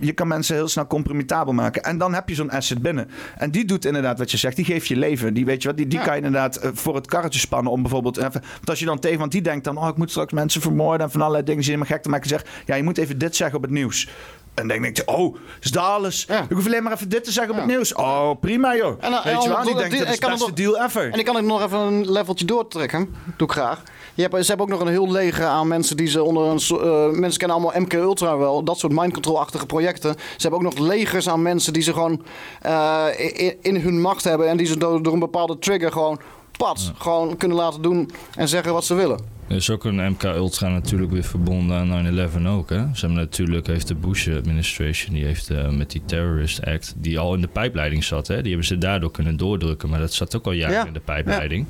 je 0.00 0.12
kan 0.12 0.28
mensen 0.28 0.54
heel 0.54 0.68
snel 0.68 0.86
compromitabel 0.86 1.52
maken. 1.52 1.82
En 1.82 1.98
dan 1.98 2.14
heb 2.14 2.28
je 2.28 2.34
zo'n 2.34 2.50
asset 2.50 2.82
binnen. 2.82 3.08
En 3.36 3.50
die 3.50 3.64
doet 3.64 3.84
inderdaad 3.84 4.18
wat 4.18 4.30
je 4.30 4.36
zegt, 4.36 4.56
die 4.56 4.64
geeft 4.64 4.86
je 4.86 4.96
leven. 4.96 5.34
Die, 5.34 5.44
weet 5.44 5.62
je 5.62 5.68
wat, 5.68 5.76
die, 5.76 5.86
die 5.86 6.00
kan 6.00 6.16
je 6.16 6.22
inderdaad 6.22 6.60
voor 6.72 6.94
het 6.94 7.06
karretje 7.06 7.40
spannen 7.40 7.72
om 7.72 7.82
bijvoorbeeld 7.82 8.17
even. 8.18 8.40
Want 8.40 8.70
als 8.70 8.78
je 8.78 8.84
dan 8.84 8.98
tegen, 8.98 9.18
want 9.18 9.32
die 9.32 9.42
denkt 9.42 9.64
dan, 9.64 9.78
oh, 9.78 9.88
ik 9.88 9.96
moet 9.96 10.10
straks 10.10 10.32
mensen 10.32 10.60
vermoorden 10.60 11.06
en 11.06 11.12
van 11.12 11.20
allerlei 11.20 11.44
dingen 11.44 11.64
zin 11.64 11.78
maar 11.78 11.86
gek 11.86 12.02
te 12.02 12.08
maken. 12.08 12.28
Zeg, 12.28 12.44
ja, 12.66 12.74
je 12.74 12.82
moet 12.82 12.98
even 12.98 13.18
dit 13.18 13.36
zeggen 13.36 13.56
op 13.56 13.62
het 13.62 13.70
nieuws. 13.70 14.08
En 14.54 14.68
dan 14.68 14.82
denk 14.82 14.96
je, 14.96 15.06
oh, 15.06 15.36
is 15.60 15.70
dat 15.70 15.84
alles? 15.84 16.26
Ik 16.26 16.54
hoef 16.56 16.66
alleen 16.66 16.82
maar 16.82 16.92
even 16.92 17.08
dit 17.08 17.24
te 17.24 17.32
zeggen 17.32 17.52
op 17.52 17.58
het 17.58 17.68
nieuws. 17.68 17.94
Oh, 17.94 18.30
prima 18.40 18.76
joh. 18.76 18.96
En, 19.00 19.12
eh, 19.12 19.24
weet 19.24 19.42
je 19.42 19.48
wel, 19.48 19.62
die 19.62 19.74
denkt, 19.74 19.98
dat 19.98 20.08
is 20.08 20.18
de 20.18 20.26
het 20.26 20.38
beste 20.38 20.52
deal 20.52 20.82
ever. 20.82 21.12
En 21.12 21.18
ik 21.18 21.24
kan 21.24 21.36
het 21.36 21.44
nog 21.44 21.62
even 21.62 21.78
een 21.78 22.10
leveltje 22.10 22.44
doortrekken. 22.44 23.14
Doe 23.36 23.46
ik 23.46 23.52
graag. 23.52 23.82
Je 24.14 24.22
hebt, 24.22 24.34
ze 24.40 24.48
hebben 24.48 24.66
ook 24.66 24.72
nog 24.72 24.80
een 24.80 24.92
heel 24.92 25.10
leger 25.10 25.44
aan 25.44 25.68
mensen 25.68 25.96
die 25.96 26.06
ze 26.06 26.22
onder 26.22 26.42
een... 26.42 26.58
eh, 26.58 27.18
mensen 27.18 27.38
kennen 27.38 27.56
allemaal 27.56 27.80
MK 27.80 27.92
Ultra 27.92 28.36
wel. 28.36 28.62
Dat 28.64 28.78
soort 28.78 28.92
mind 28.92 29.12
control-achtige 29.12 29.66
projecten. 29.66 30.14
Ze 30.18 30.48
hebben 30.48 30.60
ook 30.66 30.74
nog 30.74 30.86
legers 30.86 31.28
aan 31.28 31.42
mensen 31.42 31.72
die 31.72 31.82
ze 31.82 31.92
gewoon 31.92 32.22
eh, 32.60 33.06
in, 33.16 33.56
in 33.62 33.76
hun 33.76 34.00
macht 34.00 34.24
hebben. 34.24 34.48
En 34.48 34.56
die 34.56 34.66
ze 34.66 34.78
door, 34.78 35.02
door 35.02 35.12
een 35.12 35.18
bepaalde 35.18 35.58
trigger 35.58 35.92
gewoon... 35.92 36.20
Pats, 36.58 36.92
gewoon 36.98 37.36
kunnen 37.36 37.56
laten 37.56 37.82
doen 37.82 38.10
en 38.34 38.48
zeggen 38.48 38.72
wat 38.72 38.84
ze 38.84 38.94
willen. 38.94 39.36
Er 39.48 39.56
is 39.56 39.70
ook 39.70 39.84
een 39.84 40.10
MK 40.10 40.22
Ultra 40.22 40.68
natuurlijk 40.68 41.10
weer 41.12 41.24
verbonden 41.24 41.76
aan 41.92 42.28
9-11 42.44 42.46
ook. 42.46 42.70
Hè? 42.70 42.76
Ze 42.76 43.00
hebben 43.06 43.18
natuurlijk, 43.18 43.66
heeft 43.66 43.88
de 43.88 43.94
Bush 43.94 44.28
administration, 44.28 45.14
die 45.14 45.24
heeft 45.24 45.50
eh, 45.50 45.68
met 45.68 45.90
die 45.90 46.02
Terrorist 46.06 46.64
Act, 46.64 46.94
die 46.96 47.18
al 47.18 47.34
in 47.34 47.40
de 47.40 47.46
pijpleiding 47.48 48.04
zat, 48.04 48.26
hè? 48.26 48.36
die 48.36 48.48
hebben 48.48 48.66
ze 48.66 48.78
daardoor 48.78 49.10
kunnen 49.10 49.36
doordrukken. 49.36 49.88
Maar 49.88 49.98
dat 49.98 50.12
zat 50.12 50.36
ook 50.36 50.44
al 50.46 50.52
jaren 50.52 50.74
Ja, 50.76 50.86
in 50.86 50.92
de 50.92 51.00
pijpleiding. 51.00 51.66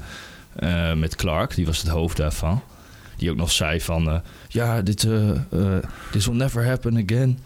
Eh, 0.55 0.93
met 0.95 1.17
Clark, 1.17 1.55
die 1.55 1.67
was 1.67 1.79
het 1.79 1.89
hoofd 1.89 2.17
daarvan. 2.17 2.61
Die 3.17 3.31
ook 3.31 3.37
nog 3.37 3.51
zei 3.51 3.81
van... 3.81 4.09
eh, 4.09 4.19
ja, 4.49 4.83
dit 4.83 5.07
this 6.11 6.27
will 6.27 6.37
never 6.37 6.67
happen 6.67 6.97
again. 7.07 7.39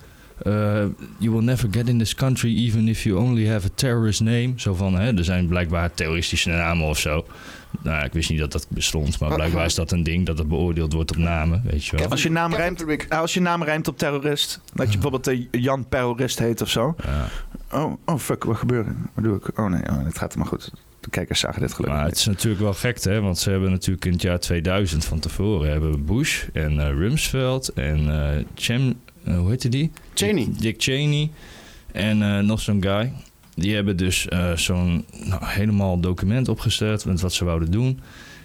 Uh, 0.46 0.84
you 1.18 1.32
will 1.32 1.44
never 1.44 1.68
get 1.70 1.88
in 1.88 1.98
this 1.98 2.14
country 2.14 2.56
even 2.56 2.88
if 2.88 3.02
you 3.02 3.18
only 3.18 3.46
have 3.48 3.66
a 3.66 3.70
terrorist 3.74 4.20
name. 4.20 4.52
Zo 4.56 4.74
van, 4.74 4.94
hè, 4.94 5.16
er 5.16 5.24
zijn 5.24 5.46
blijkbaar 5.46 5.94
terroristische 5.94 6.48
namen 6.48 6.86
of 6.86 6.98
zo. 6.98 7.26
Nou, 7.82 8.04
ik 8.04 8.12
wist 8.12 8.30
niet 8.30 8.38
dat 8.38 8.52
dat 8.52 8.66
bestond, 8.68 9.18
maar 9.18 9.34
blijkbaar 9.34 9.64
is 9.64 9.74
dat 9.74 9.90
een 9.92 10.02
ding 10.02 10.26
dat 10.26 10.38
het 10.38 10.48
beoordeeld 10.48 10.92
wordt 10.92 11.10
op 11.10 11.16
namen, 11.16 11.62
weet 11.64 11.84
je 11.84 11.96
wel. 11.96 12.08
Als 12.08 12.22
je 12.22 12.30
naam 12.30 12.54
rijmt, 12.54 12.86
nou, 12.86 13.06
als 13.08 13.34
je 13.34 13.40
naam 13.40 13.62
rijmt 13.62 13.88
op 13.88 13.98
terrorist, 13.98 14.60
dat 14.74 14.86
je 14.86 14.98
bijvoorbeeld 14.98 15.26
eh, 15.26 15.62
Jan 15.62 15.88
Terrorist 15.88 16.38
heet 16.38 16.60
of 16.60 16.68
zo. 16.68 16.96
Oh, 17.72 17.92
oh 18.04 18.18
fuck, 18.18 18.44
wat 18.44 18.56
gebeurt 18.56 18.86
er? 18.86 18.94
Wat 19.14 19.24
doe 19.24 19.36
ik? 19.36 19.58
Oh 19.58 19.66
nee, 19.66 19.82
oh, 19.90 20.04
het 20.04 20.18
gaat 20.18 20.36
maar 20.36 20.46
goed. 20.46 20.72
De 21.00 21.10
kijkers 21.10 21.40
zagen 21.40 21.60
dit 21.60 21.72
gelukkig. 21.72 21.98
Maar 21.98 22.08
het 22.08 22.18
is 22.18 22.26
natuurlijk 22.26 22.62
wel 22.62 22.74
gek, 22.74 23.02
hè? 23.02 23.20
Want 23.20 23.38
ze 23.38 23.50
hebben 23.50 23.70
natuurlijk 23.70 24.04
in 24.04 24.12
het 24.12 24.22
jaar 24.22 24.40
2000 24.40 25.04
van 25.04 25.18
tevoren 25.18 25.70
hebben 25.70 26.04
Bush 26.04 26.44
en 26.52 26.80
eh, 26.80 26.86
Rumsfeld 26.86 27.68
en 27.68 28.10
eh 28.10 28.44
Chem, 28.54 28.88
eh, 28.88 29.11
hoe 29.24 29.48
heette 29.48 29.68
die? 29.68 29.90
Cheney. 30.14 30.44
Dick, 30.44 30.60
Dick 30.60 30.82
Cheney 30.82 31.30
en 31.92 32.22
eh, 32.22 32.38
nog 32.38 32.60
zo'n 32.60 32.82
guy. 32.82 33.12
Die 33.54 33.74
hebben 33.74 33.96
dus 33.96 34.28
eh, 34.28 34.52
zo'n 34.56 35.04
nou, 35.24 35.44
helemaal 35.44 36.00
document 36.00 36.48
opgesteld 36.48 37.04
met 37.04 37.20
wat 37.20 37.32
ze 37.32 37.44
wouden 37.44 37.70
doen. 37.70 38.00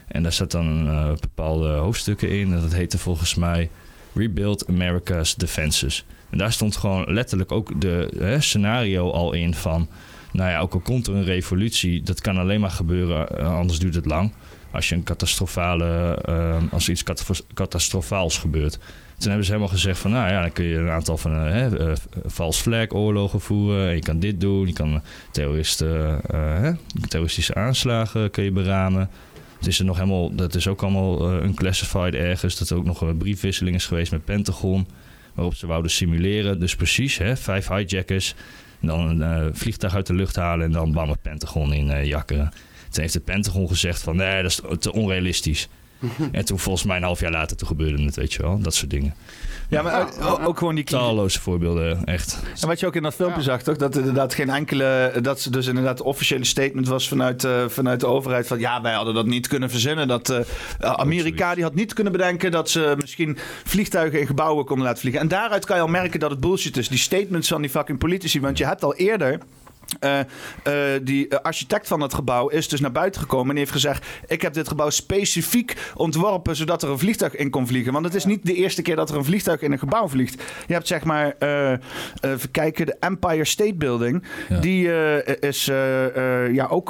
En 0.07 0.23
daar 0.23 0.33
zat 0.33 0.51
dan 0.51 0.87
eh, 0.87 1.11
bepaalde 1.19 1.67
hoofdstukken 1.67 2.29
in. 2.29 2.53
En 2.53 2.61
dat 2.61 2.73
heette 2.73 2.97
volgens 2.97 3.35
mij 3.35 3.69
Rebuild 4.13 4.67
America's 4.67 5.35
Defenses. 5.35 6.05
En 6.29 6.37
daar 6.37 6.51
stond 6.51 6.75
gewoon 6.75 7.13
letterlijk 7.13 7.51
ook 7.51 7.81
de 7.81 8.13
hè, 8.17 8.41
scenario 8.41 9.11
al 9.11 9.33
in 9.33 9.53
van... 9.53 9.87
Nou 10.31 10.49
ja, 10.49 10.59
ook 10.59 10.73
al 10.73 10.79
komt 10.79 11.07
er 11.07 11.15
een 11.15 11.23
revolutie, 11.23 12.03
dat 12.03 12.21
kan 12.21 12.37
alleen 12.37 12.59
maar 12.59 12.71
gebeuren, 12.71 13.37
eh, 13.37 13.55
anders 13.57 13.79
duurt 13.79 13.95
het 13.95 14.05
lang. 14.05 14.33
Als 14.71 14.89
je 14.89 14.95
een 14.95 15.03
catastrofale, 15.03 16.21
eh, 16.25 16.57
als 16.71 16.89
iets 16.89 17.03
catastro- 17.03 17.45
catastrofaals 17.53 18.37
gebeurt. 18.37 18.79
Toen 19.17 19.27
hebben 19.27 19.45
ze 19.45 19.51
helemaal 19.51 19.73
gezegd 19.73 19.99
van, 19.99 20.11
nou 20.11 20.31
ja, 20.31 20.41
dan 20.41 20.51
kun 20.51 20.65
je 20.65 20.75
een 20.75 20.89
aantal 20.89 21.17
van 21.17 21.31
eh, 21.31 21.51
hè, 21.51 21.89
eh, 21.89 21.95
vals 22.25 22.61
flag 22.61 22.91
oorlogen 22.91 23.41
voeren. 23.41 23.87
En 23.87 23.95
je 23.95 24.01
kan 24.01 24.19
dit 24.19 24.41
doen, 24.41 24.67
je 24.67 24.73
kan 24.73 24.93
eh, 24.93 25.01
terroristische 27.07 27.55
aanslagen 27.55 28.31
kun 28.31 28.43
je 28.43 28.51
beramen. 28.51 29.09
Het 29.57 29.67
is 29.67 29.79
er 29.79 29.85
nog 29.85 29.95
helemaal, 29.97 30.35
dat 30.35 30.55
is 30.55 30.67
ook 30.67 30.81
allemaal 30.81 31.31
eh, 31.31 31.43
unclassified 31.43 32.13
ergens. 32.13 32.57
Dat 32.57 32.69
er 32.69 32.77
ook 32.77 32.85
nog 32.85 33.01
een 33.01 33.17
briefwisseling 33.17 33.75
is 33.75 33.85
geweest 33.85 34.11
met 34.11 34.25
Pentagon. 34.25 34.87
Waarop 35.33 35.55
ze 35.55 35.67
wouden 35.67 35.91
simuleren. 35.91 36.59
Dus 36.59 36.75
precies, 36.75 37.17
hè, 37.17 37.37
vijf 37.37 37.67
hijackers. 37.67 38.35
En 38.81 38.87
dan 38.87 38.99
een 38.99 39.21
eh, 39.21 39.45
vliegtuig 39.53 39.95
uit 39.95 40.07
de 40.07 40.13
lucht 40.13 40.35
halen 40.35 40.65
en 40.65 40.71
dan 40.71 40.91
bam 40.91 41.09
het 41.09 41.21
Pentagon 41.21 41.73
in 41.73 41.89
eh, 41.89 42.05
jakkeren. 42.05 42.49
Toen 42.89 43.01
heeft 43.01 43.13
het 43.13 43.23
Pentagon 43.23 43.67
gezegd 43.67 44.01
van 44.01 44.15
nee, 44.15 44.41
dat 44.41 44.51
is 44.51 44.61
te 44.79 44.93
onrealistisch. 44.93 45.69
En 46.31 46.45
toen 46.45 46.59
volgens 46.59 46.85
mij 46.85 46.97
een 46.97 47.03
half 47.03 47.19
jaar 47.19 47.31
later, 47.31 47.57
toen 47.57 47.67
gebeurde 47.67 48.03
het, 48.03 48.15
weet 48.15 48.33
je 48.33 48.41
wel. 48.41 48.59
Dat 48.59 48.73
soort 48.73 48.89
dingen. 48.89 49.15
Ja, 49.69 49.81
maar 49.81 50.07
ook, 50.21 50.47
ook 50.47 50.57
gewoon 50.57 50.75
die 50.75 50.83
Talloze 50.83 51.41
voorbeelden, 51.41 52.05
echt. 52.05 52.39
En 52.61 52.67
wat 52.67 52.79
je 52.79 52.85
ook 52.85 52.95
in 52.95 53.03
dat 53.03 53.13
filmpje 53.13 53.41
zag, 53.41 53.61
toch? 53.61 53.77
Dat 53.77 53.95
inderdaad 53.97 54.33
geen 54.33 54.49
enkele. 54.49 55.13
Dat 55.21 55.41
ze 55.41 55.51
dus 55.51 55.67
inderdaad 55.67 56.01
officiële 56.01 56.45
statement 56.45 56.87
was 56.87 57.07
vanuit, 57.07 57.43
eh, 57.43 57.67
vanuit 57.67 57.99
de 57.99 58.05
overheid. 58.05 58.47
Van 58.47 58.59
ja, 58.59 58.81
wij 58.81 58.93
hadden 58.93 59.13
dat 59.13 59.25
niet 59.25 59.47
kunnen 59.47 59.69
verzinnen. 59.69 60.07
Dat 60.07 60.29
eh, 60.29 60.39
Amerika 60.79 61.55
die 61.55 61.63
had 61.63 61.75
niet 61.75 61.93
kunnen 61.93 62.11
bedenken 62.11 62.51
dat 62.51 62.69
ze 62.69 62.95
misschien 62.99 63.37
vliegtuigen 63.63 64.19
in 64.19 64.27
gebouwen 64.27 64.65
konden 64.65 64.85
laten 64.85 65.01
vliegen. 65.01 65.21
En 65.21 65.27
daaruit 65.27 65.65
kan 65.65 65.75
je 65.75 65.81
al 65.81 65.87
merken 65.87 66.19
dat 66.19 66.29
het 66.29 66.39
bullshit 66.39 66.77
is. 66.77 66.87
Die 66.87 66.97
statements 66.97 67.47
van 67.47 67.61
die 67.61 67.69
fucking 67.69 67.97
politici. 67.97 68.39
Want 68.39 68.57
je 68.57 68.65
hebt 68.65 68.83
al 68.83 68.95
eerder. 68.95 69.39
Eh, 69.99 70.19
eh, 70.19 70.25
die 71.03 71.27
eh, 71.27 71.39
architect 71.39 71.87
van 71.87 72.01
het 72.01 72.13
gebouw 72.13 72.47
is 72.47 72.67
dus 72.69 72.79
naar 72.79 72.91
buiten 72.91 73.21
gekomen 73.21 73.45
en 73.47 73.55
die 73.55 73.59
heeft 73.59 73.71
gezegd: 73.71 74.05
Ik 74.27 74.41
heb 74.41 74.53
dit 74.53 74.67
gebouw 74.67 74.89
specifiek 74.89 75.75
ontworpen 75.95 76.55
zodat 76.55 76.83
er 76.83 76.89
een 76.89 76.99
vliegtuig 76.99 77.35
in 77.35 77.49
kon 77.49 77.67
vliegen. 77.67 77.93
Want 77.93 78.05
het 78.05 78.15
is 78.15 78.25
niet 78.25 78.45
de 78.45 78.53
eerste 78.53 78.81
keer 78.81 78.95
dat 78.95 79.09
er 79.09 79.15
een 79.15 79.25
vliegtuig 79.25 79.61
in 79.61 79.71
een 79.71 79.79
gebouw 79.79 80.07
vliegt. 80.07 80.43
Je 80.67 80.73
hebt 80.73 80.87
zeg 80.87 81.03
maar, 81.03 81.35
eh, 81.39 81.73
eh, 81.73 81.79
even 82.21 82.51
kijken, 82.51 82.85
de 82.85 82.95
Empire 82.99 83.45
State 83.45 83.75
Building. 83.75 84.23
Die 84.61 84.93
eh, 84.93 85.49
is 85.49 85.67
eh, 85.67 86.45
eh, 86.45 86.53
ja, 86.53 86.65
ook 86.65 86.89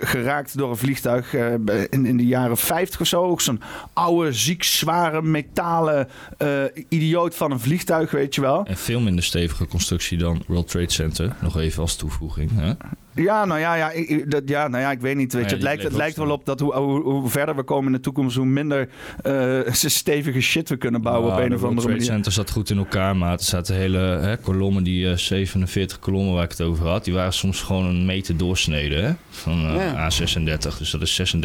geraakt 0.00 0.58
door 0.58 0.70
een 0.70 0.76
vliegtuig 0.76 1.34
eh, 1.34 1.52
in, 1.90 2.06
in 2.06 2.16
de 2.16 2.26
jaren 2.26 2.56
50 2.56 3.00
of 3.00 3.06
zo. 3.06 3.22
Ook 3.22 3.40
zo'n 3.40 3.60
oude, 3.92 4.32
ziek, 4.32 4.62
zware, 4.62 5.22
metalen 5.22 6.08
eh, 6.38 6.62
idioot 6.88 7.34
van 7.34 7.50
een 7.50 7.60
vliegtuig, 7.60 8.10
weet 8.10 8.34
je 8.34 8.40
wel. 8.40 8.64
En 8.64 8.76
veel 8.76 9.00
minder 9.00 9.24
stevige 9.24 9.66
constructie 9.66 10.18
dan 10.18 10.42
World 10.46 10.68
Trade 10.68 10.92
Center. 10.92 11.32
Nog 11.40 11.58
even 11.58 11.82
als 11.82 11.97
toevoeging. 11.98 12.50
Hè? 12.54 12.72
Ja, 13.14 13.44
nou 13.44 13.60
ja, 13.60 13.74
ja, 13.74 13.90
ik, 13.90 14.30
dat, 14.30 14.42
ja, 14.46 14.68
nou 14.68 14.82
ja, 14.82 14.90
ik 14.90 15.00
weet 15.00 15.16
niet. 15.16 15.32
Weet 15.32 15.42
Ja, 15.42 15.48
je, 15.48 15.54
het 15.54 15.62
lijkt, 15.62 15.82
het 15.82 15.92
lijkt 15.92 16.16
wel 16.16 16.30
op 16.30 16.44
dat 16.44 16.60
hoe, 16.60 16.74
hoe, 16.74 17.02
hoe 17.02 17.28
verder 17.28 17.56
we 17.56 17.62
komen 17.62 17.86
in 17.86 17.92
de 17.92 18.00
toekomst, 18.00 18.36
hoe 18.36 18.46
minder 18.46 18.88
eh, 19.22 19.60
stevige 19.72 20.40
shit 20.40 20.68
we 20.68 20.76
kunnen 20.76 21.02
bouwen 21.02 21.28
Nou, 21.28 21.38
op 21.38 21.44
een 21.44 21.50
de 21.50 21.56
of 21.56 21.70
andere 21.70 21.88
manier. 21.88 22.02
Center 22.04 22.32
zat 22.32 22.50
goed 22.50 22.70
in 22.70 22.78
elkaar, 22.78 23.16
maar 23.16 23.32
er 23.32 23.42
zaten 23.42 23.74
hele 23.74 23.98
hè, 23.98 24.36
kolommen, 24.36 24.82
die 24.82 25.10
eh, 25.10 25.16
47 25.16 25.98
kolommen 25.98 26.34
waar 26.34 26.44
ik 26.44 26.50
het 26.50 26.60
over 26.60 26.86
had, 26.86 27.04
die 27.04 27.14
waren 27.14 27.32
soms 27.32 27.62
gewoon 27.62 27.84
een 27.84 28.06
meter 28.06 28.36
doorsneden 28.36 29.04
hè, 29.04 29.12
van 29.30 29.66
eh, 29.66 29.74
Ja. 29.74 30.10
A36. 30.10 30.78
Dus 30.78 30.90
dat 30.90 31.02
is 31.02 31.34
36.000 31.36 31.40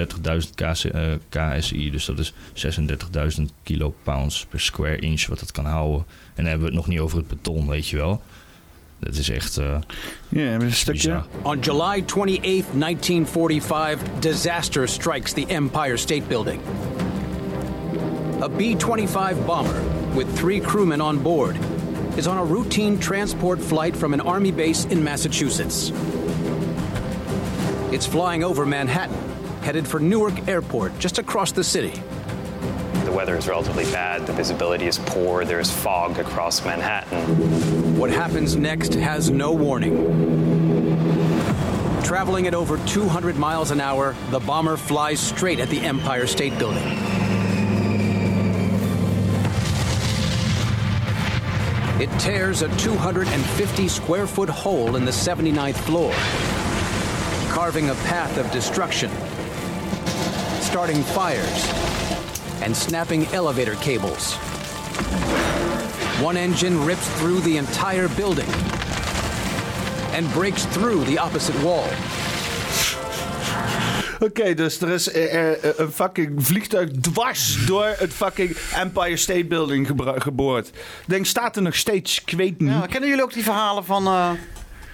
KC, 0.56 0.84
eh, 0.84 1.02
KSI, 1.30 1.92
dus 1.92 2.06
dat 2.06 2.20
is 2.20 2.34
36.000 2.54 3.44
kilo 3.64 3.94
pounds 4.04 4.46
per 4.50 4.60
square 4.60 4.98
inch 5.00 5.26
wat 5.26 5.40
het 5.40 5.52
kan 5.52 5.66
houden. 5.66 6.06
En 6.08 6.34
dan 6.36 6.46
hebben 6.46 6.62
we 6.62 6.68
het 6.68 6.76
nog 6.76 6.88
niet 6.88 7.00
over 7.00 7.18
het 7.18 7.28
beton, 7.28 7.68
weet 7.68 7.88
je 7.88 7.96
wel. 7.96 8.22
Dat 9.04 9.16
is 9.16 9.30
echt... 9.30 9.58
eh, 9.58 9.76
Ja, 10.30 10.54
een 10.54 10.72
stukje. 10.72 11.08
bizar. 11.08 11.26
On 11.42 11.60
July 11.60 12.04
28, 12.06 12.66
1945, 12.74 14.00
disaster 14.20 14.88
strikes 14.88 15.34
the 15.34 15.46
Empire 15.48 15.98
State 15.98 16.24
Building. 16.28 16.60
A 18.42 18.48
B 18.50 18.62
25 18.78 19.46
bomber, 19.46 19.76
with 20.16 20.36
three 20.36 20.60
crewmen 20.60 21.02
on 21.02 21.22
board, 21.22 21.56
is 22.16 22.28
on 22.28 22.38
a 22.38 22.44
routine 22.44 22.98
transport 22.98 23.62
flight 23.62 23.96
from 23.98 24.14
an 24.14 24.22
Army 24.22 24.52
base 24.52 24.86
in 24.90 25.04
Massachusetts. 25.04 25.92
It's 27.92 28.06
flying 28.08 28.44
over 28.44 28.66
Manhattan, 28.66 29.16
headed 29.62 29.88
for 29.88 30.00
Newark 30.02 30.48
Airport, 30.48 30.92
just 31.00 31.20
across 31.20 31.52
the 31.54 31.64
city. 31.64 31.94
The 33.04 33.12
weather 33.12 33.36
is 33.36 33.48
relatively 33.50 33.84
bad, 33.86 34.26
the 34.26 34.34
visibility 34.34 34.88
is 34.88 34.98
poor, 34.98 35.44
there 35.44 35.60
is 35.60 35.70
fog 35.70 36.20
across 36.20 36.64
Manhattan. 36.64 37.98
What 37.98 38.10
happens 38.10 38.56
next 38.56 38.94
has 38.94 39.30
no 39.30 39.52
warning. 39.52 39.94
Traveling 42.04 42.48
at 42.48 42.54
over 42.54 42.78
200 42.86 43.36
miles 43.36 43.72
an 43.72 43.82
hour, 43.82 44.16
the 44.32 44.40
bomber 44.40 44.78
flies 44.78 45.20
straight 45.20 45.60
at 45.60 45.70
the 45.70 45.82
Empire 45.82 46.28
State 46.28 46.58
Building. 46.58 46.84
It 52.00 52.10
tears 52.20 52.62
a 52.62 52.70
250 52.78 53.88
square 53.90 54.28
foot 54.28 54.50
hole 54.50 54.96
in 54.96 55.04
the 55.04 55.12
79th 55.12 55.76
floor, 55.76 56.14
carving 57.54 57.90
a 57.90 57.96
path 57.96 58.38
of 58.38 58.50
destruction, 58.52 59.12
starting 60.62 61.04
fires, 61.04 62.13
and 62.66 62.76
snapping 62.76 63.26
elevator 63.34 63.76
cables. 63.76 64.38
One 66.22 66.38
engine 66.38 66.86
rips 66.86 67.08
through 67.18 67.42
the 67.42 67.58
entire 67.58 68.08
building 68.16 68.50
and 70.16 70.34
breaks 70.34 70.66
through 70.66 71.06
the 71.06 71.18
opposite 71.18 71.62
wall. 71.64 71.88
Oké, 74.20 74.54
dus 74.54 74.82
er 74.82 74.90
is 74.90 75.12
eh, 75.12 75.52
eh, 75.52 75.58
een 75.78 75.92
fucking 75.92 76.46
vliegtuig 76.46 76.90
dwars 77.02 77.66
door 77.66 77.96
het 77.98 78.14
fucking 78.14 78.58
Empire 78.76 79.18
State 79.18 79.46
Building 79.46 79.90
geboord. 80.16 80.68
Ik 80.68 80.74
denk, 81.06 81.26
staat 81.26 81.56
er 81.56 81.62
nog 81.62 81.76
steeds? 81.76 82.22
Ik 82.26 82.38
weet 82.38 82.60
niet. 82.60 82.70
Ja, 82.70 82.86
kennen 82.86 83.10
jullie 83.10 83.24
ook 83.24 83.34
die 83.34 83.44
verhalen 83.44 83.86
van... 83.86 84.06
eh, 84.06 84.30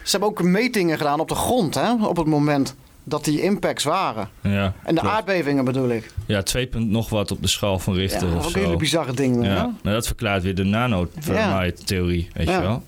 ze 0.04 0.12
hebben 0.12 0.30
ook 0.30 0.44
metingen 0.44 0.98
gedaan 0.98 1.20
op 1.20 1.28
de 1.28 1.36
grond, 1.36 1.76
hè? 1.76 1.94
Op 1.94 2.18
het 2.18 2.28
moment 2.28 2.76
dat 3.10 3.26
die 3.26 3.42
impacts 3.42 3.84
waren. 3.84 4.30
Ja, 4.42 4.74
En 4.84 4.96
de 4.96 5.02
klopt. 5.02 5.16
aardbevingen 5.16 5.66
bedoel 5.66 5.90
ik. 5.90 6.12
Ja, 6.26 6.44
2 6.44 6.68
punt 6.68 6.90
nog 6.90 7.10
wat 7.10 7.32
op 7.32 7.42
de 7.42 7.48
schaal 7.48 7.80
van 7.80 7.94
Richter 7.94 8.28
Ja, 8.28 8.36
of 8.36 8.46
ook 8.46 8.52
zo. 8.52 8.58
een 8.60 8.64
hele 8.66 8.78
bizarre 8.78 9.14
ding, 9.14 9.46
Ja, 9.46 9.76
maar 9.84 9.94
dat 9.94 10.08
verklaart 10.08 10.44
weer 10.44 10.56
de 10.56 10.64
nano-theorie, 10.64 12.28
weet 12.34 12.48
je 12.48 12.62
wel. 12.62 12.84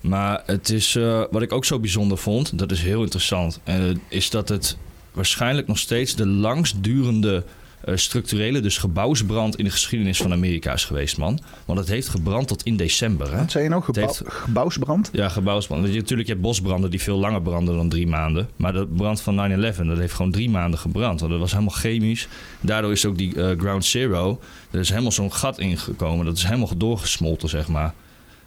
Maar 0.00 0.42
het 0.46 0.70
is, 0.70 0.96
eh, 0.96 1.22
wat 1.30 1.42
ik 1.42 1.52
ook 1.52 1.64
zo 1.64 1.78
bijzonder 1.78 2.18
vond, 2.18 2.58
dat 2.58 2.70
is 2.70 2.82
heel 2.82 3.02
interessant, 3.02 3.60
is 4.08 4.30
dat 4.30 4.48
het 4.48 4.76
waarschijnlijk 5.12 5.66
nog 5.66 5.78
steeds 5.78 6.14
de 6.16 6.26
langstdurende 6.26 7.44
structurele, 7.94 8.60
dus 8.60 8.78
gebouwsbrand 8.78 9.56
in 9.56 9.64
de 9.64 9.70
geschiedenis 9.70 10.18
van 10.18 10.32
Amerika 10.32 10.72
is 10.72 10.84
geweest, 10.84 11.18
man. 11.18 11.38
Want 11.64 11.78
het 11.78 11.88
heeft 11.88 12.08
gebrand 12.08 12.48
tot 12.48 12.62
in 12.62 12.76
december. 12.76 13.32
Hè? 13.32 13.38
Wat 13.38 13.50
zei 13.50 13.64
je 13.64 13.70
nou? 13.70 13.82
Gebouw, 13.82 14.06
heeft- 14.06 14.22
gebouwsbrand? 14.26 15.08
Ja, 15.12 15.28
gebouwsbrand. 15.28 15.82
Want 15.82 15.94
je, 15.94 16.00
natuurlijk, 16.00 16.28
je 16.28 16.34
hebt 16.34 16.44
bosbranden 16.46 16.90
die 16.90 17.02
veel 17.02 17.18
langer 17.18 17.42
branden 17.42 17.76
dan 17.76 17.88
drie 17.88 18.06
maanden. 18.06 18.48
Maar 18.56 18.72
de 18.72 18.86
brand 18.86 19.20
van 19.20 19.50
9-11, 19.50 19.86
dat 19.86 19.98
heeft 19.98 20.14
gewoon 20.14 20.32
drie 20.32 20.50
maanden 20.50 20.78
gebrand. 20.78 21.20
Want 21.20 21.32
dat 21.32 21.40
was 21.40 21.52
helemaal 21.52 21.74
chemisch. 21.74 22.28
Daardoor 22.60 22.92
is 22.92 23.06
ook 23.06 23.18
die 23.18 23.42
eh, 23.42 23.58
Ground 23.58 23.84
Zero, 23.84 24.40
er 24.70 24.80
is 24.80 24.88
helemaal 24.88 25.12
zo'n 25.12 25.32
gat 25.32 25.58
ingekomen. 25.58 26.24
Dat 26.24 26.36
is 26.36 26.44
helemaal 26.44 26.76
doorgesmolten, 26.76 27.48
zeg 27.48 27.68
maar. 27.68 27.94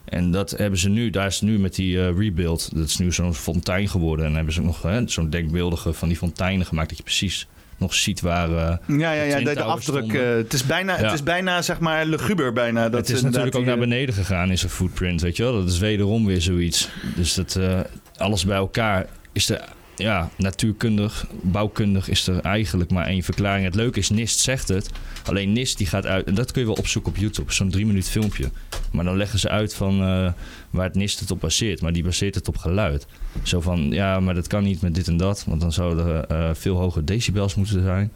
En 0.06 0.32
dat 0.32 0.52
hebben 0.52 0.80
ze 0.80 0.90
nu, 0.90 1.10
daar 1.10 1.28
is 1.28 1.42
nu 1.42 1.60
met 1.60 1.76
die 1.76 2.02
eh, 2.02 2.18
rebuild, 2.18 2.70
dat 2.76 2.88
is 2.88 2.98
nu 2.98 3.14
zo'n 3.14 3.34
fontein 3.34 3.88
geworden. 3.90 4.26
En 4.26 4.36
hebben 4.36 4.54
ze 4.54 4.60
ook 4.60 4.66
nog 4.66 4.82
hè, 4.82 5.08
zo'n 5.08 5.30
denkbeeldige 5.30 5.94
van 5.94 6.08
die 6.08 6.18
fonteinen 6.18 6.66
gemaakt, 6.66 6.90
dat 6.90 6.98
je 6.98 7.04
precies 7.04 7.48
nog 7.82 7.94
ziet 7.94 8.22
waar. 8.22 8.50
eh, 8.50 8.98
Ja, 8.98 9.12
ja, 9.12 9.24
ja, 9.24 9.32
Twin 9.34 9.46
de, 9.46 9.54
de 9.54 9.64
afdruk. 9.64 10.14
eh, 10.14 10.30
het, 10.36 10.54
is 10.54 10.66
bijna, 10.66 10.92
het 10.96 11.02
Ja. 11.06 11.14
is 11.14 11.24
bijna, 11.24 11.62
zeg 11.62 11.80
maar, 11.80 12.06
luguber 12.06 12.54
bijna. 12.54 12.90
Dat 12.90 13.00
het 13.08 13.10
is 13.18 13.22
natuurlijk 13.22 13.56
ook 13.56 13.66
naar 13.66 13.74
eh, 13.74 13.80
beneden 13.80 14.16
gegaan 14.16 14.50
in 14.50 14.58
zijn 14.58 14.72
footprint, 14.72 15.22
weet 15.22 15.38
je 15.38 15.44
wel. 15.44 15.54
Dat 15.54 15.70
is 15.70 15.78
wederom 15.80 16.26
weer 16.26 16.42
zoiets. 16.42 16.90
Dus 17.16 17.34
dat, 17.34 17.56
eh, 17.56 17.80
alles 18.18 18.46
bij 18.46 18.58
elkaar 18.58 19.06
is 19.32 19.50
er, 19.50 19.62
ja, 20.02 20.30
natuurkundig, 20.38 21.28
bouwkundig 21.42 22.10
is 22.10 22.28
er 22.28 22.40
eigenlijk 22.40 22.92
maar 22.92 23.06
één 23.06 23.24
verklaring. 23.24 23.66
Het 23.66 23.76
leuke 23.76 24.00
is, 24.00 24.10
NIST 24.10 24.40
zegt 24.40 24.68
het. 24.68 24.90
Alleen 25.26 25.52
NIST 25.52 25.78
die 25.78 25.88
gaat 25.88 26.06
uit, 26.06 26.28
en 26.28 26.36
dat 26.36 26.52
kun 26.52 26.62
je 26.62 26.68
wel 26.68 26.78
opzoeken 26.78 27.12
op 27.12 27.18
YouTube, 27.18 27.54
zo'n 27.54 27.70
drie 27.70 27.86
minuut 27.86 28.10
filmpje. 28.10 28.50
Maar 28.92 29.06
dan 29.06 29.18
leggen 29.18 29.40
ze 29.40 29.50
uit 29.50 29.74
van 29.74 30.02
eh, 30.02 30.34
waar 30.70 30.86
het 30.86 30.96
NIST 30.96 31.20
het 31.20 31.32
op 31.32 31.40
baseert. 31.40 31.82
Maar 31.82 31.94
die 31.94 32.04
baseert 32.04 32.36
het 32.36 32.48
op 32.48 32.58
geluid. 32.58 33.08
Zo 33.44 33.62
van, 33.62 33.92
ja, 33.92 34.20
maar 34.20 34.34
dat 34.34 34.48
kan 34.48 34.64
niet 34.64 34.82
met 34.82 34.96
dit 34.96 35.08
en 35.08 35.18
dat, 35.18 35.44
want 35.48 35.62
dan 35.62 35.72
zouden 35.72 36.06
er 36.06 36.26
eh, 36.26 36.50
veel 36.54 36.78
hogere 36.78 37.04
decibels 37.04 37.56
moeten 37.56 37.84
zijn. 37.84 38.12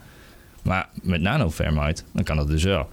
Maar 0.61 0.89
met 1.01 1.21
nanothermite, 1.21 2.03
dan 2.11 2.23
kan 2.23 2.37
dat 2.37 2.47
dus 2.47 2.63
wel. 2.63 2.89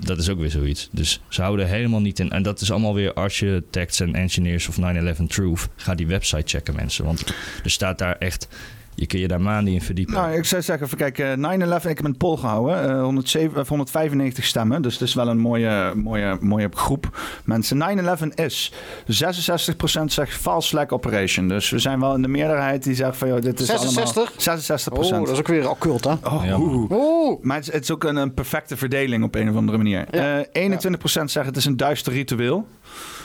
Dat 0.00 0.18
is 0.18 0.28
ook 0.28 0.38
weer 0.38 0.50
zoiets. 0.50 0.88
Dus 0.92 1.20
ze 1.28 1.42
houden 1.42 1.68
helemaal 1.68 2.00
niet 2.00 2.18
in. 2.18 2.30
En 2.30 2.42
dat 2.42 2.60
is 2.60 2.70
allemaal 2.70 2.94
weer 2.94 3.12
architects 3.12 4.00
en 4.00 4.14
engineers 4.14 4.68
of 4.68 4.78
9-11 4.78 5.26
Truth. 5.26 5.68
Ga 5.76 5.94
die 5.94 6.06
website 6.06 6.42
checken, 6.46 6.74
mensen. 6.74 7.04
Want 7.04 7.24
er 7.64 7.70
staat 7.70 7.98
daar 7.98 8.16
echt. 8.18 8.48
Je 8.96 9.06
kun 9.06 9.18
je 9.20 9.28
daar 9.28 9.40
maanden 9.40 9.72
in 9.72 9.80
verdiepen. 9.82 10.14
Nou, 10.14 10.32
ik 10.32 10.44
zou 10.44 10.62
zeggen, 10.62 10.86
even 10.86 10.98
kijken. 10.98 11.38
9-11, 11.38 11.88
ik 11.88 11.96
heb 11.96 12.04
een 12.04 12.16
poll 12.16 12.36
gehouden. 12.36 12.90
eh, 12.90 13.02
107, 13.02 13.60
of 13.60 13.68
195 13.68 14.44
stemmen. 14.44 14.82
Dus 14.82 14.92
het 14.92 15.02
is 15.02 15.14
wel 15.14 15.28
een 15.28 15.38
mooie, 15.38 15.92
mooie, 15.94 16.36
mooie 16.40 16.68
groep 16.74 17.18
mensen. 17.44 17.76
9-11 17.78 18.34
is 18.34 18.72
66% 19.06 20.12
zegt 20.12 20.32
false 20.36 20.68
flag 20.68 20.88
operation. 20.88 21.48
Dus 21.48 21.70
we 21.70 21.78
zijn 21.78 22.00
wel 22.00 22.14
in 22.14 22.22
de 22.22 22.28
meerderheid 22.28 22.82
die 22.82 22.94
zegt 22.94 23.16
van... 23.16 23.28
Joh, 23.28 23.40
dit 23.40 23.60
is 23.60 23.66
66? 23.66 24.16
allemaal 24.16 24.62
66%. 24.62 25.12
Oh, 25.12 25.18
dat 25.26 25.30
is 25.30 25.38
ook 25.38 25.48
weer 25.48 25.70
occult, 25.70 26.04
hè? 26.04 26.12
Oh, 26.24 26.42
Ja. 26.44 26.58
oeh. 26.58 27.42
Maar 27.42 27.56
het 27.56 27.66
is, 27.66 27.72
het 27.72 27.82
is 27.82 27.90
ook 27.90 28.04
een, 28.04 28.16
een 28.16 28.34
perfecte 28.34 28.76
verdeling 28.76 29.24
op 29.24 29.34
een 29.34 29.50
of 29.50 29.56
andere 29.56 29.78
manier. 29.78 30.08
Eh 30.08 30.70
21% 30.70 31.24
zegt 31.24 31.46
het 31.46 31.56
is 31.56 31.64
een 31.64 31.76
duister 31.76 32.12
ritueel. 32.12 32.66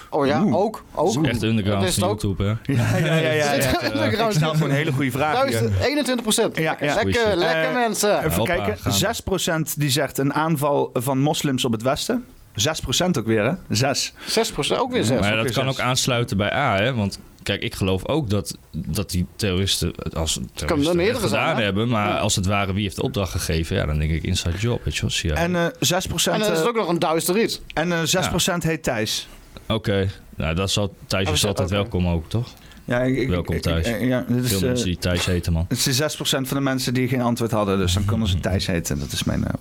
Oh 0.09 0.25
ja, 0.27 0.41
Oeh. 0.43 0.55
ook. 0.55 0.83
ook. 0.95 1.13
Dat 1.13 1.23
is 1.23 1.29
echt 1.29 1.43
underground 1.43 1.79
Dat 1.81 1.89
is 1.89 1.95
van. 1.95 2.07
YouTube, 2.07 2.43
hè? 2.43 2.73
Ja, 2.73 2.97
ja, 2.97 3.05
ja. 3.15 3.31
ja, 3.31 3.53
ja. 3.53 3.81
er 3.91 4.11
Ik 4.27 4.31
snap 4.31 4.61
een 4.61 4.71
hele 4.71 4.91
goede 4.91 5.11
vraag. 5.11 5.33
Duizend- 5.33 5.73
hier. 5.75 5.85
21 5.85 6.21
procent. 6.23 6.57
Ja, 6.57 6.77
ja. 6.79 6.93
Lekker, 6.95 7.35
lekker 7.35 7.63
Eh, 7.63 7.73
mensen. 7.73 8.17
Even 8.17 8.31
Hoppa, 8.31 8.55
kijken. 8.55 8.77
gaan 8.77 8.93
6% 8.93 9.75
die 9.77 9.89
zegt 9.89 10.17
een 10.17 10.33
aanval 10.33 10.89
van 10.93 11.19
moslims 11.19 11.65
op 11.65 11.71
het 11.71 11.81
westen. 11.81 12.25
6% 12.55 13.17
ook 13.17 13.25
weer, 13.25 13.43
hè? 13.43 13.51
6. 13.69 14.13
6 14.25 14.51
procent, 14.51 14.79
ook 14.79 14.91
weer 14.91 15.03
6. 15.03 15.19
Maar 15.19 15.35
dat 15.35 15.51
kan 15.51 15.67
ook 15.67 15.79
aansluiten 15.79 16.37
bij 16.37 16.53
A, 16.53 16.75
hè? 16.77 16.93
Want 16.93 17.19
kijk, 17.43 17.61
ik 17.61 17.75
geloof 17.75 18.07
ook 18.07 18.29
dat, 18.29 18.57
dat 18.71 19.09
die 19.09 19.25
terroristen 19.35 19.93
als 20.13 20.39
terroristen 20.53 20.95
meerdere 20.95 21.19
het 21.19 21.29
gedaan 21.29 21.45
zijn, 21.45 21.57
hè? 21.57 21.63
hebben. 21.63 21.87
Maar 21.89 22.17
als 22.19 22.35
het 22.35 22.45
ware, 22.45 22.73
wie 22.73 22.83
heeft 22.83 22.95
de 22.95 23.01
opdracht 23.01 23.31
gegeven? 23.31 23.75
Ja, 23.75 23.85
dan 23.85 23.97
denk 23.99 24.11
ik 24.11 24.23
inside 24.23 24.57
job, 24.57 24.83
weet 24.83 24.95
je 24.95 25.01
wel. 25.01 25.09
CIA. 25.09 25.33
En 25.35 25.55
eh 25.55 25.65
6%, 25.79 26.33
En 26.33 26.39
dan 26.39 26.51
is 26.51 26.57
het 26.57 26.61
eh, 26.61 26.67
ook 26.67 26.75
nog 26.75 26.87
een 26.87 26.99
duister 26.99 27.41
iets. 27.41 27.61
en, 27.73 27.91
eh, 27.91 27.99
6% 28.03 28.63
heet 28.63 28.83
Thijs. 28.83 29.27
Oké, 29.67 30.09
nou, 30.35 30.55
dat 30.55 30.71
zal, 30.71 30.95
Thijs 31.07 31.27
Oh, 31.27 31.33
is 31.33 31.45
altijd 31.45 31.69
welkom 31.69 32.07
ook, 32.07 32.29
toch? 32.29 32.47
Ja, 32.85 32.99
ik, 33.01 33.17
ik- 33.17 33.29
Welkom 33.29 33.61
Thijs. 33.61 33.87
ik- 33.87 34.01
ja, 34.01 34.25
dit 34.27 34.43
is, 34.43 34.49
Veel 34.49 34.59
eh, 34.59 34.65
mensen 34.65 34.85
die 34.85 34.97
Thijs 34.97 35.25
heten, 35.25 35.53
man. 35.53 35.65
Het 35.69 35.85
is 35.85 35.95
6% 35.95 36.47
van 36.47 36.57
de 36.57 36.63
mensen 36.63 36.93
die 36.93 37.07
geen 37.07 37.21
antwoord 37.21 37.51
hadden. 37.51 37.77
Dus 37.77 37.93
dan 37.93 38.05
konden 38.05 38.27
ze 38.27 38.39
Thijs 38.49 38.67
heten. 38.67 38.99
Dat 38.99 39.11
is 39.11 39.23
mijn 39.23 39.43
eh, 39.45 39.53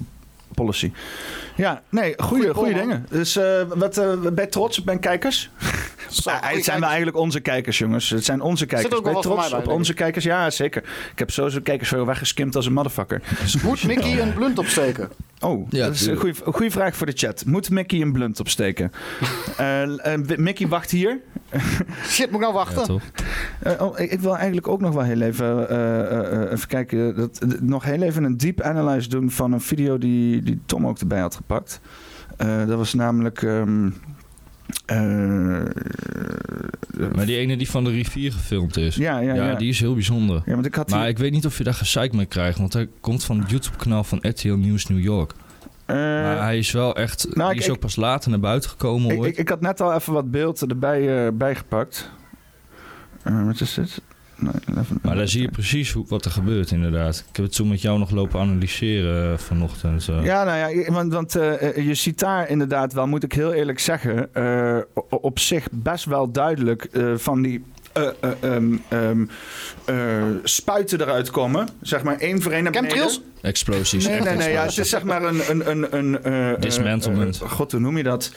policy. 0.55 0.93
Ja, 1.59 1.83
nee, 1.89 2.15
goede, 2.17 2.55
goede 2.55 2.73
dingen. 2.73 3.07
Dus 3.11 3.37
eh, 3.37 3.63
wat, 3.75 3.97
eh, 3.97 4.21
ben 4.21 4.45
je 4.45 4.49
trots 4.49 4.79
op 4.79 4.85
mijn 4.85 4.99
kijkers? 4.99 5.51
Zo, 6.09 6.31
Ja, 6.31 6.39
goeie 6.39 6.55
het 6.55 6.65
zijn 6.65 6.81
wel 6.81 6.89
eigenlijk 6.89 7.19
onze 7.19 7.41
kijkers, 7.41 7.79
jongens. 7.79 8.11
Het 8.11 8.25
zijn 8.25 8.41
onze 8.41 8.67
kijkers. 8.67 8.95
ook 8.95 9.05
ben 9.05 9.13
wat 9.13 9.25
voor 9.25 9.35
trots 9.35 9.51
bij, 9.51 9.59
op 9.59 9.69
onze 9.69 9.95
kijkers? 9.95 10.25
Ja, 10.25 10.51
zeker. 10.51 10.83
Ik 11.13 11.19
heb 11.19 11.31
sowieso 11.31 11.61
kijkers 11.61 11.89
veel 11.89 12.07
weggeskimd 12.07 12.57
als 12.57 12.67
een 12.67 12.73
motherfucker. 12.73 13.23
Moet 13.63 13.85
Mickey 13.85 14.21
een 14.21 14.35
blunt 14.35 14.59
opsteken? 14.59 15.09
Oh, 15.41 15.71
Ja, 15.71 15.87
dat 15.87 15.95
is 15.95 16.07
een 16.07 16.17
goede, 16.17 16.35
goede 16.45 16.71
vraag 16.71 16.97
voor 16.97 17.07
de 17.07 17.13
chat. 17.15 17.45
Moet 17.47 17.71
Mickey 17.71 18.01
een 18.01 18.13
blunt 18.13 18.41
opsteken? 18.41 18.93
Eh, 19.57 20.13
eh, 20.13 20.21
Mickey 20.37 20.69
wacht 20.69 20.91
hier. 20.91 21.21
Shit, 22.07 22.27
moet 22.27 22.35
ik 22.35 22.41
nou 22.41 22.53
wachten? 22.53 23.01
Ja, 23.65 23.77
oh, 23.81 23.99
ik, 23.99 24.11
ik 24.11 24.21
wil 24.21 24.37
eigenlijk 24.37 24.69
ook 24.69 24.81
nog 24.81 24.95
wel 24.95 25.03
heel 25.03 25.21
even, 25.21 25.69
eh, 25.69 26.01
eh, 26.01 26.43
eh, 26.43 26.53
even 26.53 26.69
kijken. 26.69 27.17
Dat, 27.17 27.45
nog 27.61 27.85
heel 27.85 28.03
even 28.03 28.25
een 28.25 28.37
deep 28.37 28.61
analyse 28.61 29.09
doen 29.09 29.31
van 29.31 29.53
een 29.53 29.61
video 29.61 29.99
die, 29.99 30.43
die 30.43 30.61
Tom 30.67 30.87
ook 30.87 30.99
erbij 30.99 31.21
had 31.21 31.41
gepakt. 31.49 31.81
Eh, 32.37 32.67
dat 32.67 32.77
was 32.79 32.95
namelijk. 32.95 33.43
ehm, 33.43 33.91
eh, 34.87 35.63
Maar 37.15 37.27
die 37.27 37.37
ene 37.37 37.57
die 37.57 37.71
van 37.71 37.85
de 37.85 37.91
rivier 37.91 38.33
gefilmd 38.33 38.77
is. 38.77 38.97
Ja, 38.97 39.19
ja, 39.19 39.35
ja. 39.35 39.55
die 39.55 39.69
is 39.69 39.81
heel 39.81 39.95
bijzonder. 39.95 40.43
ja, 40.47 40.53
want 40.55 40.67
ik 40.67 40.75
had 40.75 40.91
Maar 40.91 41.01
die, 41.01 41.09
ik 41.09 41.19
weet 41.19 41.33
niet 41.33 41.47
of 41.47 41.59
je 41.59 41.65
daar 41.65 41.75
gezeik 41.75 42.13
mee 42.13 42.27
krijgt, 42.27 42.59
want 42.59 42.73
hij 42.73 42.89
komt 43.01 43.25
van 43.25 43.39
het 43.39 43.51
YouTube-kanaal 43.51 44.05
van 44.05 44.19
RTL 44.23 44.53
Nieuws 44.55 44.87
New 44.87 45.01
York. 45.01 45.33
eh, 45.87 45.97
maar 45.97 46.43
hij 46.43 46.59
is 46.59 46.71
wel 46.73 46.97
echt, 46.97 47.27
nou, 47.35 47.49
die 47.49 47.59
ik- 47.59 47.65
is 47.65 47.69
ook 47.69 47.75
ik- 47.75 47.81
pas 47.81 47.97
later 47.97 48.31
naar 48.31 48.41
buiten 48.41 48.71
gekomen 48.71 49.23
ik, 49.25 49.37
ik, 49.37 49.49
had 49.49 49.61
net 49.61 49.81
al 49.81 49.95
even 49.95 50.13
wat 50.13 50.31
beeld 50.31 50.61
erbij 50.71 51.27
eh, 51.27 51.33
bijgepakt. 51.33 52.11
Eh, 53.23 53.45
wat 53.47 53.61
is 53.61 53.75
dit? 53.75 54.03
Maar 55.03 55.17
daar 55.17 55.29
zie 55.29 55.43
je 55.43 55.49
precies 55.51 55.93
hoe, 55.93 56.05
wat 56.09 56.25
er 56.25 56.31
gebeurt 56.31 56.71
inderdaad. 56.71 57.25
Ik 57.31 57.37
heb 57.37 57.45
het 57.45 57.55
toen 57.55 57.69
met 57.69 57.83
jou 57.83 57.99
nog 57.99 58.11
lopen 58.11 58.41
analyseren 58.41 59.33
eh, 59.33 59.39
vanochtend. 59.39 60.09
eh. 60.09 60.25
Ja, 60.25 60.45
nou 60.45 60.75
ja, 60.77 60.93
want, 60.93 61.13
want 61.13 61.37
eh, 61.37 61.87
je 61.87 61.95
ziet 61.95 62.19
daar 62.19 62.49
inderdaad 62.49 62.93
wel, 62.93 63.07
moet 63.07 63.23
ik 63.25 63.33
heel 63.33 63.53
eerlijk 63.53 63.79
zeggen, 63.79 64.35
eh, 64.35 64.79
op 65.11 65.39
zich 65.39 65.69
best 65.73 66.05
wel 66.05 66.31
duidelijk 66.33 66.85
eh, 66.85 67.13
van 67.17 67.43
die 67.43 67.65
eh, 67.93 68.07
eh, 68.21 68.31
ehm, 68.41 68.77
ehm, 68.89 69.25
eh, 69.85 70.23
spuiten 70.43 71.01
eruit 71.01 71.31
komen. 71.31 71.69
Zeg 71.83 72.03
maar 72.03 72.17
één 72.19 72.43
voor 72.43 72.53
één 72.53 72.63
naar 72.63 72.73
beneden. 72.73 72.97
Chemtrails? 72.99 73.23
Explosies. 73.41 74.07
Nee, 74.07 74.21
nee, 74.21 74.37
nee. 74.37 74.51
Ja, 74.53 74.63
het 74.65 74.79
is 74.79 74.89
zeg 74.89 75.03
maar 75.05 75.23
een... 75.23 75.41
een, 75.51 75.71
een, 75.97 75.97
een 76.37 76.61
Dismantlement. 76.61 77.41
eh, 77.43 77.51
God, 77.51 77.73
hoe 77.73 77.81
noem 77.81 77.97
je 77.97 78.03
dat? 78.03 78.33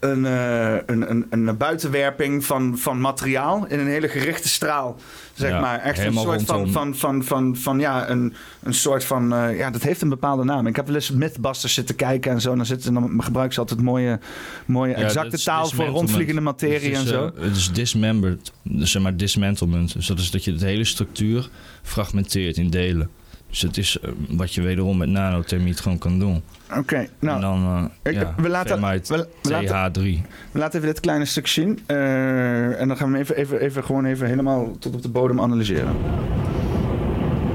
Een, 0.00 0.26
eh, 0.26 0.74
een, 0.86 1.10
een, 1.10 1.26
een 1.30 1.56
buitenwerping 1.56 2.44
van, 2.44 2.78
van 2.78 3.00
materiaal 3.00 3.66
in 3.66 3.78
een 3.78 3.86
hele 3.86 4.08
gerichte 4.08 4.48
straal. 4.48 4.96
Zeg 5.32 5.50
Ja, 5.50 5.60
maar. 5.60 5.78
Echt 5.78 5.98
een 5.98 6.12
soort 6.12 6.42
van, 6.42 6.70
van, 6.70 6.96
van, 6.96 7.24
van, 7.24 7.56
van, 7.56 7.78
ja, 7.78 8.08
een, 8.10 8.34
een 8.62 8.74
soort 8.74 9.04
van... 9.04 9.32
eh, 9.34 9.58
ja, 9.58 9.70
dat 9.70 9.82
heeft 9.82 10.02
een 10.02 10.08
bepaalde 10.08 10.44
naam. 10.44 10.66
Ik 10.66 10.76
heb 10.76 10.86
wel 10.86 10.94
eens 10.94 11.10
Mythbusters 11.10 11.74
zitten 11.74 11.94
kijken 11.94 12.32
en 12.32 12.40
zo. 12.40 12.50
En 12.50 12.56
dan, 12.56 12.66
zitten, 12.66 12.94
dan 12.94 13.22
gebruiken 13.22 13.54
ze 13.54 13.60
altijd 13.60 13.80
mooie, 13.80 14.18
mooie 14.66 14.96
Ja, 14.98 15.04
exacte 15.04 15.42
taal 15.42 15.68
voor 15.68 15.86
rondvliegende 15.86 16.40
materie 16.40 16.94
en 16.94 17.02
is, 17.02 17.08
zo. 17.08 17.32
eh, 17.36 17.42
het 17.44 17.56
is 17.56 17.72
dismembered, 17.72 18.52
dus 18.62 18.90
zeg 18.90 19.02
maar 19.02 19.16
dismantlement. 19.16 19.92
Dus 19.92 20.06
dat 20.06 20.18
is 20.18 20.30
dat 20.30 20.44
je 20.44 20.52
de 20.54 20.66
hele 20.66 20.84
structuur 20.84 21.48
fragmenteert 21.82 22.56
in 22.56 22.70
delen. 22.70 23.10
Dus 23.52 23.62
het 23.62 23.76
is 23.76 23.98
eh, 24.00 24.10
wat 24.28 24.54
je 24.54 24.62
wederom 24.62 24.96
met 24.96 25.08
nanothermiet 25.08 25.80
gewoon 25.80 25.98
kan 25.98 26.18
doen. 26.18 26.42
Oké, 26.76 27.06
nou... 27.18 27.34
en 27.34 27.40
dan 27.40 27.90
eh 28.02 28.12
ik- 28.12 28.18
ja, 28.20 28.34
we 28.36 28.48
laten- 28.48 28.80
thermite 28.80 29.16
we- 29.16 29.28
we 29.42 29.50
laten- 29.50 29.92
TH3. 30.02 30.22
We 30.52 30.58
laten 30.58 30.78
even 30.80 30.92
dit 30.92 31.00
kleine 31.00 31.24
stuk 31.24 31.46
zien. 31.46 31.78
eh, 31.86 32.80
en 32.80 32.88
dan 32.88 32.96
gaan 32.96 33.06
we 33.10 33.12
hem 33.12 33.22
even, 33.22 33.36
even, 33.36 33.60
even, 33.60 33.84
gewoon 33.84 34.04
even 34.04 34.26
helemaal 34.26 34.70
tot 34.78 34.94
op 34.94 35.02
de 35.02 35.08
bodem 35.08 35.40
analyseren. 35.40 35.94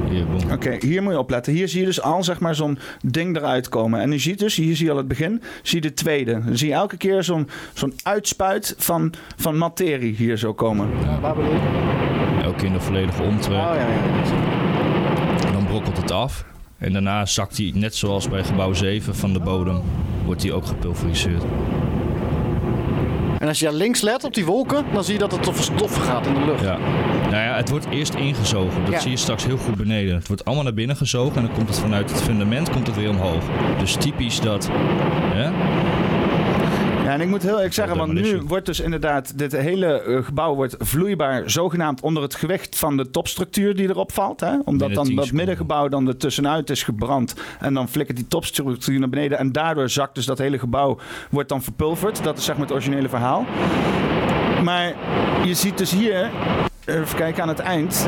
Hier, 0.09 0.25
boom. 0.25 0.51
Oké, 0.51 0.75
hier 0.79 1.03
moet 1.03 1.11
je 1.11 1.19
opletten. 1.19 1.53
Hier 1.53 1.67
zie 1.67 1.79
je 1.79 1.85
dus 1.85 2.01
al 2.01 2.23
zeg 2.23 2.39
maar 2.39 2.55
zo'n 2.55 2.77
ding 3.01 3.35
eruit 3.35 3.69
komen. 3.69 4.01
En 4.01 4.11
je 4.11 4.19
ziet 4.19 4.39
dus, 4.39 4.55
hier 4.55 4.75
zie 4.75 4.85
je 4.85 4.91
al 4.91 4.97
het 4.97 5.07
begin, 5.07 5.41
zie 5.61 5.81
je 5.81 5.87
de 5.87 5.93
tweede. 5.93 6.31
Dan 6.45 6.57
zie 6.57 6.67
je 6.67 6.73
elke 6.73 6.97
keer 6.97 7.23
zo'n 7.23 7.49
zo'n 7.73 7.93
uitspuit 8.03 8.75
van, 8.77 9.13
van 9.37 9.57
materie 9.57 10.15
hier 10.15 10.37
zo 10.37 10.53
komen. 10.53 10.89
Ja, 11.01 11.19
waar 11.19 11.35
bedoel 11.35 11.51
je? 11.51 11.59
Elke 12.43 12.55
keer 12.57 12.65
in 12.67 12.73
de 12.73 12.79
volledige 12.79 13.21
omtrek. 13.23 13.57
Oh 13.57 13.73
ja, 13.75 13.87
ja. 13.87 14.76
Brokkelt 15.81 16.01
het 16.03 16.11
af. 16.11 16.45
En 16.77 16.93
daarna 16.93 17.25
zakt 17.25 17.57
hij, 17.57 17.71
net 17.75 17.95
zoals 17.95 18.29
bij 18.29 18.43
gebouw 18.43 18.73
7 18.73 19.15
van 19.15 19.33
de 19.33 19.39
bodem, 19.39 19.81
wordt 20.25 20.43
hij 20.43 20.51
ook 20.51 20.65
gepulveriseerd. 20.65 21.43
En 23.39 23.47
als 23.47 23.59
je 23.59 23.65
daar 23.65 23.73
links 23.73 24.01
let 24.01 24.23
op 24.23 24.33
die 24.33 24.45
wolken, 24.45 24.85
dan 24.93 25.03
zie 25.03 25.13
je 25.13 25.19
dat 25.19 25.31
het 25.31 25.49
over 25.49 25.63
stoffen 25.63 26.01
gaat 26.01 26.25
in 26.27 26.33
de 26.33 26.45
lucht. 26.45 26.63
Ja. 26.63 26.77
Nou 27.21 27.35
ja, 27.43 27.55
het 27.55 27.69
wordt 27.69 27.85
eerst 27.89 28.13
ingezogen. 28.13 28.83
Dat 28.85 28.93
Ja. 28.93 28.99
zie 28.99 29.11
je 29.11 29.17
straks 29.17 29.45
heel 29.45 29.57
goed 29.57 29.75
beneden. 29.75 30.15
Het 30.15 30.27
wordt 30.27 30.45
allemaal 30.45 30.63
naar 30.63 30.73
binnen 30.73 30.95
gezogen 30.95 31.35
en 31.35 31.43
dan 31.45 31.55
komt 31.55 31.67
het 31.69 31.79
vanuit 31.79 32.09
het 32.11 32.21
fundament 32.21 32.69
komt 32.69 32.87
het 32.87 32.95
weer 32.95 33.09
omhoog. 33.09 33.43
Dus 33.79 33.93
typisch 33.95 34.39
dat. 34.39 34.69
Hè? 35.33 35.49
Ja, 37.07 37.13
en 37.13 37.21
ik 37.21 37.27
moet 37.27 37.43
heel 37.43 37.55
eerlijk 37.55 37.73
zeggen, 37.73 37.97
want 37.97 38.13
nu 38.13 38.41
wordt 38.41 38.65
dus 38.65 38.79
inderdaad, 38.79 39.37
dit 39.37 39.51
hele 39.51 40.01
eh, 40.01 40.23
gebouw 40.23 40.55
wordt 40.55 40.75
vloeibaar 40.79 41.49
zogenaamd 41.49 42.01
onder 42.01 42.23
het 42.23 42.35
gewicht 42.35 42.77
van 42.77 42.97
de 42.97 43.09
topstructuur 43.09 43.75
die 43.75 43.89
erop 43.89 44.11
valt. 44.11 44.39
Hè? 44.39 44.59
Omdat 44.65 44.93
dan 44.93 45.05
10 45.05 45.15
dat 45.15 45.31
middengebouw 45.31 45.87
dan 45.87 46.07
er 46.07 46.17
tussenuit 46.17 46.69
is 46.69 46.83
gebrand. 46.83 47.35
En 47.59 47.73
dan 47.73 47.89
flikkert 47.89 48.17
die 48.17 48.27
topstructuur 48.27 48.99
naar 48.99 49.09
beneden. 49.09 49.37
En 49.37 49.51
daardoor 49.51 49.89
zakt 49.89 50.15
dus 50.15 50.25
dat 50.25 50.37
hele 50.37 50.59
gebouw, 50.59 50.97
wordt 51.29 51.49
dan 51.49 51.63
verpulverd. 51.63 52.23
Dat 52.23 52.37
is 52.37 52.45
zeg 52.45 52.55
maar 52.55 52.65
het 52.65 52.75
originele 52.75 53.09
verhaal. 53.09 53.45
Maar 54.63 54.93
je 55.45 55.53
ziet 55.53 55.77
dus 55.77 55.91
hier, 55.91 56.31
even 56.85 57.15
kijken 57.15 57.43
aan 57.43 57.49
het 57.49 57.59
eind, 57.59 58.07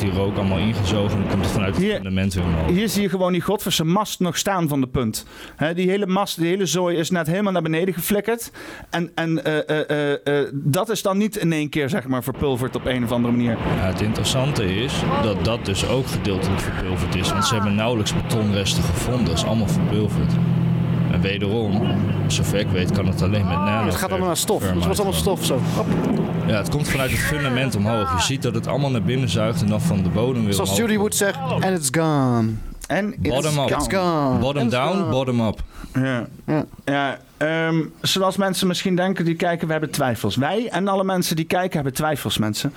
wordt 0.00 0.16
die 0.16 0.24
rook 0.24 0.36
allemaal 0.36 0.58
ingezogen 0.68 1.22
en 1.22 1.28
komt 1.28 1.44
het 1.44 1.52
vanuit 1.52 1.76
het 1.76 1.84
fundament 1.84 2.34
weer 2.34 2.44
omhoog. 2.44 2.70
Hier 2.70 2.88
zie 2.88 3.02
je 3.02 3.08
gewoon 3.08 3.32
die 3.32 3.40
godverse 3.40 3.84
mast 3.84 4.20
nog 4.20 4.38
staan 4.38 4.68
van 4.68 4.80
de 4.80 4.86
punt. 4.86 5.26
Die 5.74 5.90
hele 5.90 6.06
mast, 6.06 6.38
die 6.38 6.46
hele 6.46 6.66
zooi 6.66 6.96
is 6.96 7.10
net 7.10 7.26
helemaal 7.26 7.52
naar 7.52 7.62
beneden 7.62 7.94
geflikkerd. 7.94 8.50
En, 8.90 9.10
en 9.14 9.44
eh, 9.44 9.90
eh, 9.90 10.40
eh, 10.40 10.48
dat 10.52 10.88
is 10.88 11.02
dan 11.02 11.18
niet 11.18 11.36
in 11.36 11.52
één 11.52 11.68
keer 11.68 11.88
zeg 11.88 12.06
maar 12.06 12.22
verpulverd 12.22 12.76
op 12.76 12.86
een 12.86 13.04
of 13.04 13.12
andere 13.12 13.36
manier. 13.36 13.56
Ja, 13.76 13.86
het 13.86 14.00
interessante 14.00 14.74
is 14.74 14.92
dat 15.22 15.44
dat 15.44 15.64
dus 15.64 15.88
ook 15.88 16.06
gedeeltelijk 16.06 16.60
verpulverd 16.60 17.14
is. 17.14 17.32
Want 17.32 17.46
ze 17.46 17.54
hebben 17.54 17.74
nauwelijks 17.74 18.14
betonresten 18.14 18.82
gevonden. 18.82 19.24
Dat 19.24 19.34
is 19.34 19.44
allemaal 19.44 19.68
verpulverd. 19.68 20.32
En 21.20 21.26
wederom, 21.28 21.82
zover 22.26 22.58
ik 22.58 22.68
weet, 22.68 22.92
kan 22.92 23.06
het 23.06 23.22
alleen 23.22 23.46
met 23.48 23.56
nano. 23.56 23.86
Het 23.86 23.94
gaat 23.94 24.10
allemaal 24.10 24.26
naar 24.26 24.36
stof. 24.36 24.62
Het 24.70 24.84
wordt 24.84 24.98
allemaal 24.98 25.18
stof 25.18 25.44
zo. 25.44 25.60
Hop. 25.74 25.86
Ja, 26.46 26.56
het 26.56 26.68
komt 26.68 26.88
vanuit 26.88 27.10
het 27.10 27.20
fundament 27.20 27.76
omhoog. 27.76 28.12
Je 28.16 28.22
ziet 28.22 28.42
dat 28.42 28.54
het 28.54 28.66
allemaal 28.66 28.90
naar 28.90 29.02
binnen 29.02 29.28
zuigt 29.28 29.60
en 29.60 29.66
dan 29.66 29.80
van 29.80 30.02
de 30.02 30.08
bodem 30.08 30.44
weer 30.44 30.54
Zoals. 30.54 30.76
Judy 30.76 30.96
Wood 30.96 31.14
zegt, 31.14 31.38
and 31.38 31.64
it's 31.64 31.88
gone. 31.90 32.48
En 32.86 33.14
Bottom 33.18 33.58
up. 33.58 33.70
It's 33.70 33.94
gone. 33.94 34.38
Bottom 34.38 34.62
It's 34.62 34.72
down, 34.74 34.98
gone. 34.98 35.10
bottom 35.10 35.40
up. 35.40 35.62
Ja. 35.94 36.26
ja. 36.84 37.18
ehm, 37.36 37.80
zoals 38.00 38.36
mensen 38.36 38.66
misschien 38.66 38.96
denken 38.96 39.24
die 39.24 39.34
kijken, 39.34 39.66
we 39.66 39.72
hebben 39.72 39.90
twijfels. 39.90 40.36
Wij 40.36 40.68
en 40.68 40.88
alle 40.88 41.04
mensen 41.04 41.36
die 41.36 41.44
kijken 41.44 41.74
hebben 41.74 41.92
twijfels, 41.92 42.38
mensen. 42.38 42.72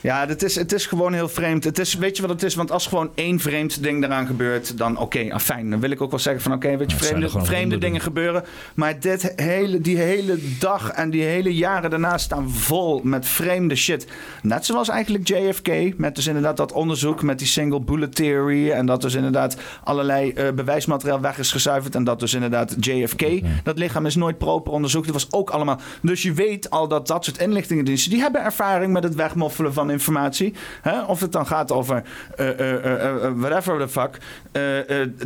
Ja, 0.00 0.26
het 0.26 0.42
is, 0.42 0.54
het 0.54 0.72
is 0.72 0.86
gewoon 0.86 1.12
heel 1.12 1.28
vreemd. 1.28 1.64
Het 1.64 1.78
is, 1.78 1.94
weet 1.94 2.16
je 2.16 2.22
wat 2.22 2.30
het 2.30 2.42
is? 2.42 2.54
Want 2.54 2.70
als 2.70 2.86
gewoon 2.86 3.10
één 3.14 3.40
vreemd 3.40 3.82
ding 3.82 4.04
eraan 4.04 4.26
gebeurt, 4.26 4.78
dan 4.78 4.98
oké, 4.98 5.32
afijn. 5.32 5.70
Dan 5.70 5.80
wil 5.80 5.90
ik 5.90 6.00
ook 6.00 6.10
wel 6.10 6.18
zeggen 6.18 6.42
van 6.42 6.52
oké, 6.52 6.76
weet 6.76 6.90
je, 6.90 6.96
vreemde, 6.96 7.28
vreemde 7.30 7.78
dingen 7.78 8.00
gebeuren. 8.00 8.44
Maar 8.74 9.00
dit 9.00 9.32
hele, 9.36 9.80
die 9.80 9.96
hele 9.96 10.38
dag 10.58 10.90
en 10.90 11.10
die 11.10 11.22
hele 11.22 11.54
jaren 11.54 11.90
daarna 11.90 12.18
staan 12.18 12.50
vol 12.50 13.00
met 13.02 13.26
vreemde 13.26 13.76
shit. 13.76 14.06
Net 14.42 14.66
zoals 14.66 14.88
eigenlijk 14.88 15.28
JFK, 15.28 15.68
met 15.96 16.14
dus 16.14 16.26
inderdaad 16.26 16.56
dat 16.56 16.72
onderzoek 16.72 17.22
met 17.22 17.38
die 17.38 17.46
single 17.46 17.80
bullet 17.80 18.14
theory. 18.14 18.70
En 18.70 18.86
dat 18.86 19.02
dus 19.02 19.14
inderdaad 19.14 19.56
allerlei 19.84 20.32
eh, 20.32 20.52
bewijsmateriaal 20.52 21.20
weg 21.20 21.38
is 21.38 21.52
gezuiverd. 21.52 21.94
En 21.94 22.04
dat 22.04 22.20
dus 22.20 22.34
inderdaad 22.34 22.76
JFK, 22.80 23.24
dat 23.64 23.78
lichaam 23.78 24.06
is 24.06 24.16
nooit 24.16 24.38
proper 24.38 24.72
onderzocht. 24.72 25.04
Dat 25.04 25.14
was 25.14 25.32
ook 25.32 25.50
allemaal. 25.50 25.80
Dus 26.02 26.22
je 26.22 26.32
weet 26.32 26.70
al 26.70 26.88
dat 26.88 27.06
dat 27.06 27.24
soort 27.24 27.40
inlichtingendiensten, 27.40 28.10
die 28.10 28.20
hebben 28.20 28.44
ervaring 28.44 28.92
met 28.92 29.02
het 29.02 29.14
wegmoffelen 29.14 29.72
van 29.72 29.87
informatie. 29.90 30.54
Hè? 30.82 31.02
Of 31.02 31.20
het 31.20 31.32
dan 31.32 31.46
gaat 31.46 31.72
over 31.72 32.02
eh, 32.36 32.48
eh, 32.48 33.24
eh, 33.24 33.32
whatever 33.34 33.78
the 33.78 33.88
fuck. 33.88 34.18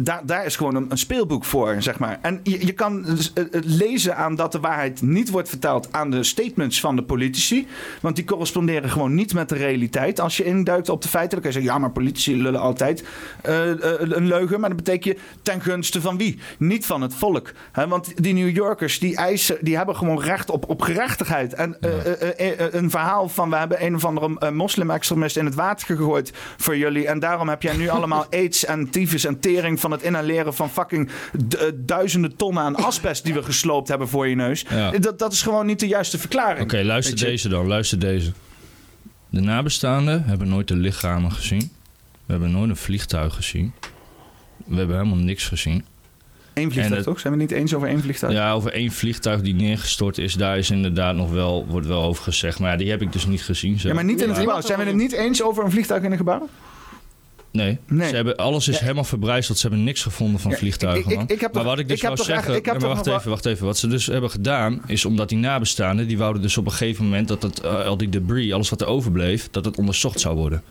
Daar, 0.00 0.20
daar 0.24 0.44
is 0.44 0.56
gewoon 0.56 0.74
een, 0.74 0.86
een 0.88 0.98
speelboek 0.98 1.44
voor, 1.44 1.76
zeg 1.78 1.98
maar. 1.98 2.18
En 2.22 2.40
je, 2.42 2.66
je 2.66 2.72
kan 2.72 3.02
dus, 3.02 3.32
lezen 3.64 4.16
aan 4.16 4.34
dat 4.34 4.52
de 4.52 4.60
waarheid 4.60 5.02
niet 5.02 5.30
wordt 5.30 5.48
vertaald 5.48 5.88
aan 5.92 6.10
de 6.10 6.22
statements 6.22 6.80
van 6.80 6.96
de 6.96 7.02
politici. 7.02 7.66
Want 8.00 8.16
die 8.16 8.24
corresponderen 8.24 8.90
gewoon 8.90 9.14
niet 9.14 9.34
met 9.34 9.48
de 9.48 9.54
realiteit. 9.54 10.20
Als 10.20 10.36
je 10.36 10.44
induikt 10.44 10.88
op 10.88 11.02
de 11.02 11.08
feiten, 11.08 11.30
dan 11.30 11.40
kun 11.40 11.48
je 11.48 11.54
zeggen... 11.54 11.72
ja, 11.72 11.78
maar 11.78 11.90
politici 11.90 12.42
lullen 12.42 12.60
altijd 12.60 13.04
een 13.42 14.26
leugen. 14.26 14.60
Maar 14.60 14.68
dat 14.68 14.78
betekent 14.84 15.04
je 15.04 15.22
ten 15.42 15.60
gunste 15.60 16.00
van 16.00 16.16
wie? 16.16 16.38
Niet 16.58 16.86
van 16.86 17.02
het 17.02 17.14
volk. 17.14 17.52
Hè? 17.72 17.88
Want 17.88 18.22
die 18.22 18.34
New 18.34 18.56
Yorkers, 18.56 18.98
die 18.98 19.16
eisen... 19.16 19.56
die 19.60 19.76
hebben 19.76 19.96
gewoon 19.96 20.20
recht 20.20 20.50
op, 20.50 20.68
op 20.68 20.82
gerechtigheid. 20.82 21.54
En 21.54 21.76
een 22.76 22.90
verhaal 22.90 23.28
van... 23.28 23.50
we 23.50 23.56
hebben 23.56 23.84
een 23.84 23.94
of 23.94 24.04
andere 24.04 24.50
moslim-extremist 24.54 25.36
in 25.36 25.44
het 25.44 25.54
water 25.54 25.86
gegooid 25.86 26.32
voor 26.56 26.76
jullie... 26.76 27.06
en 27.06 27.18
daarom 27.18 27.48
heb 27.48 27.62
jij 27.62 27.76
nu 27.76 27.88
allemaal 27.96 28.26
aids 28.30 28.64
en 28.64 28.90
tyfus 28.90 29.24
en 29.24 29.40
tering... 29.40 29.80
van 29.80 29.90
het 29.90 30.02
inhaleren 30.02 30.54
van 30.54 30.70
fucking 30.70 31.10
eh, 31.32 31.66
duizenden 31.74 32.36
tonnen 32.36 32.62
aan 32.62 32.76
asbest... 32.76 33.24
die 33.24 33.34
we 33.34 33.42
gesloopt 33.42 33.88
hebben 33.88 34.08
voor 34.08 34.28
je 34.28 34.34
neus. 34.34 34.64
Ja. 34.68 34.90
Dat, 34.90 35.18
dat 35.18 35.32
is 35.32 35.42
gewoon 35.42 35.66
niet 35.66 35.80
de 35.80 35.86
juiste 35.86 36.18
verklaring. 36.18 36.62
Oké, 36.62 36.82
luister 36.82 37.18
deze 37.18 37.48
dan, 37.48 37.66
luister 37.66 37.98
deze. 37.98 38.32
De 39.28 39.40
nabestaanden 39.40 40.24
hebben 40.24 40.48
nooit 40.48 40.68
de 40.68 40.76
lichamen 40.76 41.32
gezien. 41.32 41.70
We 42.26 42.32
hebben 42.32 42.50
nooit 42.50 42.70
een 42.70 42.76
vliegtuig 42.76 43.34
gezien. 43.34 43.72
We 44.64 44.76
hebben 44.76 44.96
helemaal 44.96 45.24
niks 45.24 45.46
gezien. 45.48 45.84
Eén 46.54 46.70
vliegtuig, 46.72 46.94
het- 46.94 47.04
toch? 47.04 47.20
Zijn 47.20 47.32
we 47.32 47.38
niet 47.38 47.50
eens 47.50 47.74
over 47.74 47.88
één 47.88 48.00
vliegtuig? 48.00 48.32
Ja, 48.32 48.52
over 48.52 48.72
één 48.72 48.90
vliegtuig 48.90 49.40
die 49.40 49.54
neergestort 49.54 50.18
is, 50.18 50.34
daar 50.34 50.58
is 50.58 50.70
inderdaad 50.70 51.14
nog 51.16 51.30
wel, 51.30 51.66
wordt 51.68 51.86
wel 51.86 52.02
over 52.02 52.22
gezegd. 52.22 52.58
Maar 52.58 52.70
ja, 52.70 52.76
die 52.76 52.90
heb 52.90 53.02
ik 53.02 53.12
dus 53.12 53.26
niet 53.26 53.42
gezien. 53.42 53.78
Zo. 53.80 53.88
Ja, 53.88 53.94
maar 53.94 54.04
niet 54.04 54.20
in 54.22 54.28
het 54.28 54.38
gebouw. 54.38 54.60
Zijn 54.60 54.78
we 54.78 54.84
het 54.84 54.94
niet 54.94 55.12
eens 55.12 55.42
over 55.42 55.64
een 55.64 55.70
vliegtuig 55.70 56.02
in 56.02 56.10
een 56.10 56.16
gebouw? 56.16 56.48
Nee, 57.50 57.78
Ze 57.88 57.94
hebben, 58.02 58.36
alles 58.36 58.68
is 58.68 58.78
helemaal 58.78 59.04
verbrijzeld. 59.04 59.58
Ze 59.58 59.66
hebben 59.66 59.84
niks 59.84 60.02
gevonden 60.02 60.40
van 60.40 60.50
Ja, 60.50 60.56
vliegtuigen, 60.56 61.04
ik- 61.04 61.10
ik- 61.10 61.16
man. 61.16 61.28
ik 61.28 61.40
heb 61.40 61.52
maar 61.54 61.64
wat 61.64 61.78
ik 61.78 61.88
dus 61.88 61.96
ik 61.96 62.02
heb 62.02 62.16
wou 62.16 62.26
toch 62.26 62.36
zeggen... 62.36 62.54
echt- 62.54 62.66
heb 62.66 62.80
maar 62.80 62.88
wacht 62.88 63.06
even, 63.06 63.30
wacht 63.30 63.46
even. 63.46 63.66
Wat 63.66 63.78
ze 63.78 63.86
dus 63.88 64.06
hebben 64.06 64.30
gedaan, 64.30 64.82
is 64.86 65.04
omdat 65.04 65.28
die 65.28 65.38
nabestaanden... 65.38 66.06
die 66.08 66.18
wouden 66.18 66.42
dus 66.42 66.56
op 66.56 66.64
een 66.66 66.72
gegeven 66.72 67.04
moment 67.04 67.28
dat 67.28 67.42
het, 67.42 67.60
eh, 67.60 67.84
al 67.86 67.96
die 67.96 68.08
debris... 68.08 68.52
alles 68.52 68.70
wat 68.70 68.80
er 68.80 68.86
overbleef, 68.86 69.48
dat 69.50 69.64
het 69.64 69.78
onderzocht 69.78 70.20
zou 70.20 70.36
worden. 70.36 70.62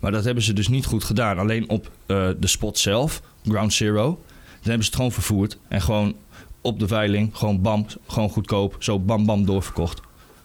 Maar 0.00 0.12
dat 0.12 0.24
hebben 0.24 0.42
ze 0.42 0.52
dus 0.52 0.68
niet 0.68 0.84
goed 0.84 1.04
gedaan. 1.04 1.38
Alleen 1.38 1.68
op 1.68 1.90
eh, 2.06 2.28
de 2.40 2.46
spot 2.46 2.78
zelf, 2.78 3.22
Ground 3.48 3.72
Zero... 3.72 4.20
hebben 4.66 4.84
ze 4.84 4.90
het 4.90 4.96
gewoon 4.96 5.12
vervoerd. 5.12 5.58
En 5.68 5.82
gewoon 5.82 6.14
op 6.60 6.78
de 6.78 6.86
veiling, 6.88 7.36
gewoon 7.36 7.60
bam, 7.60 7.86
gewoon 8.06 8.30
goedkoop... 8.30 8.76
zo 8.78 8.98
bam 8.98 9.26
bam 9.26 9.44
doorverkocht. 9.44 9.96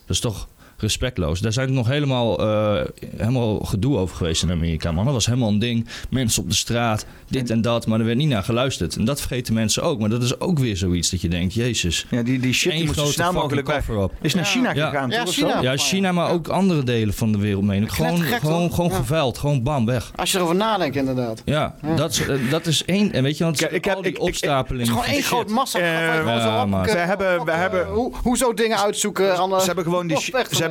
Dat 0.06 0.16
is 0.16 0.20
toch 0.20 0.48
respectloos. 0.82 1.40
Daar 1.40 1.54
zijn 1.54 1.74
nog 1.74 1.88
helemaal, 1.88 2.40
eh, 2.40 2.86
helemaal 3.18 3.60
gedoe 3.60 3.98
over 3.98 4.16
geweest 4.16 4.44
in 4.44 4.52
Amerika, 4.52 4.92
man. 4.92 5.06
Dat 5.06 5.14
was 5.14 5.26
helemaal 5.26 5.50
een 5.50 5.60
ding. 5.60 5.88
Mensen 6.10 6.44
op 6.44 6.50
de 6.50 6.56
straat, 6.56 7.06
dit 7.30 7.50
en 7.50 7.62
dat, 7.62 7.88
maar 7.88 8.00
er 8.00 8.06
werd 8.06 8.18
niet 8.18 8.28
naar 8.30 8.44
geluisterd. 8.44 8.96
En 8.96 9.06
dat 9.06 9.20
vergeten 9.20 9.54
mensen 9.54 9.84
ook. 9.84 10.00
Maar 10.00 10.10
dat 10.10 10.24
is 10.24 10.40
ook 10.40 10.60
weer 10.60 10.78
zoiets 10.78 11.10
dat 11.10 11.22
je 11.22 11.28
denkt, 11.30 11.54
jezus. 11.54 12.06
Ja, 12.10 12.24
die, 12.24 12.40
die 12.40 12.54
shit 12.54 12.72
die 12.72 12.86
moet 12.86 12.96
zo 12.96 13.06
snel 13.06 13.34
mogelijk 13.34 13.68
weg. 13.68 13.86
cover-up. 13.86 14.12
Is 14.22 14.34
naar 14.34 14.46
China 14.46 14.74
Ja. 14.74 14.90
gegaan, 14.90 15.10
Ja, 15.10 15.26
China. 15.26 15.62
Ja, 15.62 15.78
China, 15.78 16.12
maar 16.12 16.30
ook 16.30 16.48
andere 16.48 16.84
delen 16.84 17.14
van 17.14 17.32
de 17.32 17.38
wereld, 17.38 17.64
meen 17.64 17.84
ik. 17.84 17.90
Gewoon, 17.92 18.18
gewoon, 18.22 18.74
gewoon 18.74 18.90
Ja. 18.90 18.96
geveild, 18.96 19.38
gewoon 19.38 19.64
bam, 19.64 19.86
weg. 19.86 20.12
Als 20.16 20.32
je 20.32 20.38
erover 20.38 20.56
nadenkt, 20.56 20.96
inderdaad. 20.96 21.42
Ja, 21.46 21.76
Dat, 21.96 22.12
is, 22.12 22.28
eh, 22.28 22.36
dat 22.50 22.66
is 22.66 22.86
één. 22.86 23.12
En 23.12 23.24
weet 23.24 23.38
je, 23.38 23.44
want 23.44 23.62
ik 23.72 23.86
heb- 23.86 23.96
al 23.96 24.02
die 24.02 24.12
ik- 24.12 24.18
ik- 24.18 24.24
Het 24.24 24.32
opstapelingen. 24.32 24.86
is 24.88 24.92
gewoon 25.00 25.06
één 25.14 25.24
groot 25.24 25.50
massa. 25.50 25.80
Zo 25.80 25.86
ja, 25.86 26.64
op- 26.64 26.88
Ze 26.90 26.98
hebben, 26.98 27.46
we 27.46 27.52
hebben, 27.52 27.88
Hoe, 27.88 28.14
hoe 28.24 28.38
zo 28.38 28.54
dingen 28.54 28.78
uitzoeken. 28.78 29.36
Ze 29.36 29.66
hebben 29.66 29.84
gewoon 29.84 30.08
die, 30.08 30.18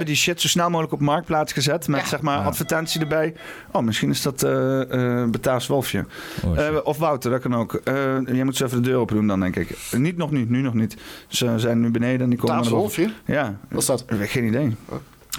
Ze 0.01 0.07
hebben 0.07 0.25
die 0.25 0.35
shit 0.35 0.41
zo 0.41 0.49
snel 0.49 0.71
mogelijk 0.71 0.93
op 0.93 1.01
marktplaats 1.01 1.53
gezet. 1.53 1.89
Met 1.89 2.07
zeg 2.07 2.21
maar 2.21 2.39
advertentie 2.39 3.01
erbij. 3.01 3.35
Oh, 3.73 3.83
misschien 3.83 4.11
is 4.11 4.23
dat 4.23 4.43
eh 4.43 5.23
eh 5.23 5.31
Bataafs 5.31 5.67
Wolfje. 5.67 6.05
Oh, 6.45 6.59
Eh, 6.59 6.77
of 6.83 6.99
Wouter, 6.99 7.31
dat 7.31 7.41
kan 7.41 7.55
ook. 7.57 7.75
Eh 7.75 7.95
jij 8.27 8.45
moet 8.45 8.57
zo 8.57 8.65
even 8.65 8.83
de 8.83 8.89
deur 8.89 8.99
open 8.99 9.17
doen 9.17 9.27
dan, 9.27 9.41
denk 9.41 9.57
ik. 9.57 9.71
Eh, 9.91 9.99
niet 9.99 10.17
nog 10.17 10.31
niet, 10.31 10.51
nu 10.51 10.61
nog 10.61 10.75
niet. 10.75 10.97
Ze 11.29 11.53
zijn 11.57 11.81
nu 11.81 11.91
beneden 11.91 12.21
en 12.21 12.29
die 12.29 12.39
komen 12.39 12.55
Bataafs 12.55 12.75
Wolfje? 12.77 13.11
Ja. 13.25 13.59
Wat 13.69 13.81
is 13.81 13.87
dat? 13.87 14.01
Ik 14.01 14.19
heb 14.19 14.29
geen 14.29 14.45
idee. 14.45 14.77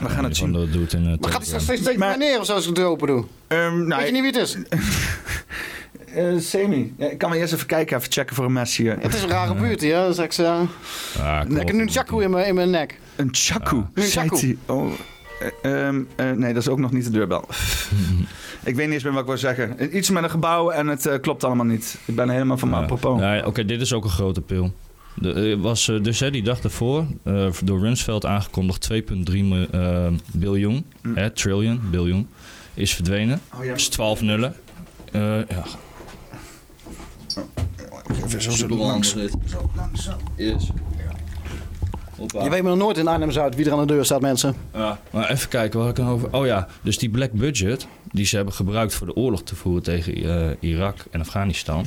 We 0.01 0.09
gaan 0.09 0.23
het 0.23 0.37
zien. 0.37 0.51
Dat 0.53 0.73
doet 0.73 0.93
in, 0.93 0.99
eh, 0.99 1.05
Maar 1.05 1.29
gaat 1.29 1.31
hij 1.31 1.45
straks 1.45 1.63
steeds 1.63 1.81
tegen 1.81 1.99
mij 1.99 2.15
neer 2.15 2.39
of 2.39 2.45
zo 2.45 2.53
als 2.53 2.67
ik 2.67 2.75
de 2.75 2.81
deur 2.81 2.89
open 2.89 3.07
doe? 3.07 3.25
Ehm, 3.47 3.87
nou, 3.87 4.01
Weet 4.01 4.15
je 4.15 4.21
niet 4.21 4.33
wie 4.33 4.41
het 4.41 4.49
is? 4.49 4.57
eh, 6.15 6.39
semi. 6.39 6.93
Ja, 6.97 7.09
ik 7.09 7.17
kan 7.17 7.29
maar 7.29 7.37
eerst 7.37 7.53
even 7.53 7.67
kijken, 7.67 7.97
even 7.97 8.11
checken 8.11 8.35
voor 8.35 8.45
een 8.45 8.53
mes 8.53 8.77
hier. 8.77 8.97
Het 8.99 9.13
is 9.13 9.23
een 9.23 9.29
rare 9.29 9.55
buurt 9.55 9.81
hier. 9.81 10.05
Dus 10.07 10.17
ik, 10.17 10.37
uh, 10.37 10.47
Ah, 11.19 11.41
ik 11.49 11.67
heb 11.67 11.71
nu 11.71 11.81
een 11.81 12.21
in 12.21 12.29
mijn, 12.29 12.47
in 12.47 12.55
mijn 12.55 12.69
nek. 12.69 12.99
Een 13.21 13.29
chaku, 13.31 13.75
Een 13.93 14.03
zei 14.03 14.29
hij. 14.31 14.57
Oh, 14.65 14.91
eh, 15.63 15.87
ehm, 15.87 16.01
eh, 16.15 16.31
nee, 16.31 16.53
dat 16.53 16.61
is 16.61 16.69
ook 16.69 16.79
nog 16.79 16.91
niet 16.91 17.03
de 17.03 17.11
deurbel. 17.11 17.45
ik 18.63 18.75
weet 18.75 18.85
niet 18.85 18.93
eens 18.93 19.03
meer 19.03 19.11
wat 19.11 19.21
ik 19.21 19.27
wil 19.27 19.37
zeggen. 19.37 19.97
Iets 19.97 20.09
met 20.09 20.23
een 20.23 20.29
gebouw 20.29 20.69
en 20.69 20.87
het 20.87 21.05
eh, 21.05 21.19
klopt 21.19 21.43
allemaal 21.43 21.65
niet. 21.65 21.97
Ik 22.05 22.15
ben 22.15 22.29
helemaal 22.29 22.57
van 22.57 22.69
mijn 22.69 22.81
apropos. 22.83 23.19
Ja, 23.21 23.45
Oké, 23.45 23.65
dit 23.65 23.81
is 23.81 23.93
ook 23.93 24.03
een 24.03 24.09
grote 24.09 24.41
pil. 24.41 24.73
De, 25.15 25.33
eh, 25.33 25.61
was 25.61 25.87
eh, 25.87 26.03
dus 26.03 26.19
hè, 26.19 26.31
die 26.31 26.43
dag 26.43 26.61
daarvoor 26.61 27.05
eh, 27.23 27.47
door 27.63 27.79
Rumsfeld 27.79 28.25
aangekondigd 28.25 28.89
2,3 28.93 29.43
mi- 29.43 29.67
eh, 29.71 30.07
biljoen, 30.33 30.85
hè, 31.13 31.29
trillion, 31.31 31.81
biljoen, 31.91 32.27
is 32.73 32.93
verdwenen. 32.95 33.41
Mm. 33.53 33.59
Oh, 33.59 33.65
ja. 33.65 33.73
Dus 33.73 33.87
12 33.87 34.21
nullen. 34.21 34.55
Eh, 35.11 35.21
ja. 35.21 35.63
Even 38.25 38.41
zo, 38.41 38.51
zo 38.51 38.67
langs. 38.67 39.09
Zo, 39.45 39.69
langs, 39.75 40.03
zo. 40.03 40.11
Yes. 40.37 40.69
Je 42.27 42.49
weet 42.49 42.61
maar 42.61 42.71
nog 42.71 42.77
nooit 42.77 42.97
in 42.97 43.07
Arnhem-Zuid 43.07 43.55
wie 43.55 43.65
er 43.65 43.71
aan 43.71 43.87
de 43.87 43.93
deur 43.93 44.05
staat, 44.05 44.21
mensen. 44.21 44.55
Ja, 44.73 44.99
maar 45.11 45.29
even 45.29 45.49
kijken 45.49 45.79
waar 45.79 45.89
ik 45.89 45.95
dan 45.95 46.07
over. 46.07 46.33
Oh 46.33 46.45
ja, 46.45 46.67
dus 46.81 46.97
die 46.97 47.09
black 47.09 47.31
budget 47.31 47.87
die 48.11 48.25
ze 48.25 48.35
hebben 48.35 48.53
gebruikt 48.53 48.93
voor 48.93 49.07
de 49.07 49.15
oorlog 49.15 49.43
te 49.43 49.55
voeren 49.55 49.83
tegen 49.83 50.15
eh, 50.15 50.69
Irak 50.69 50.95
en 51.11 51.19
Afghanistan, 51.19 51.85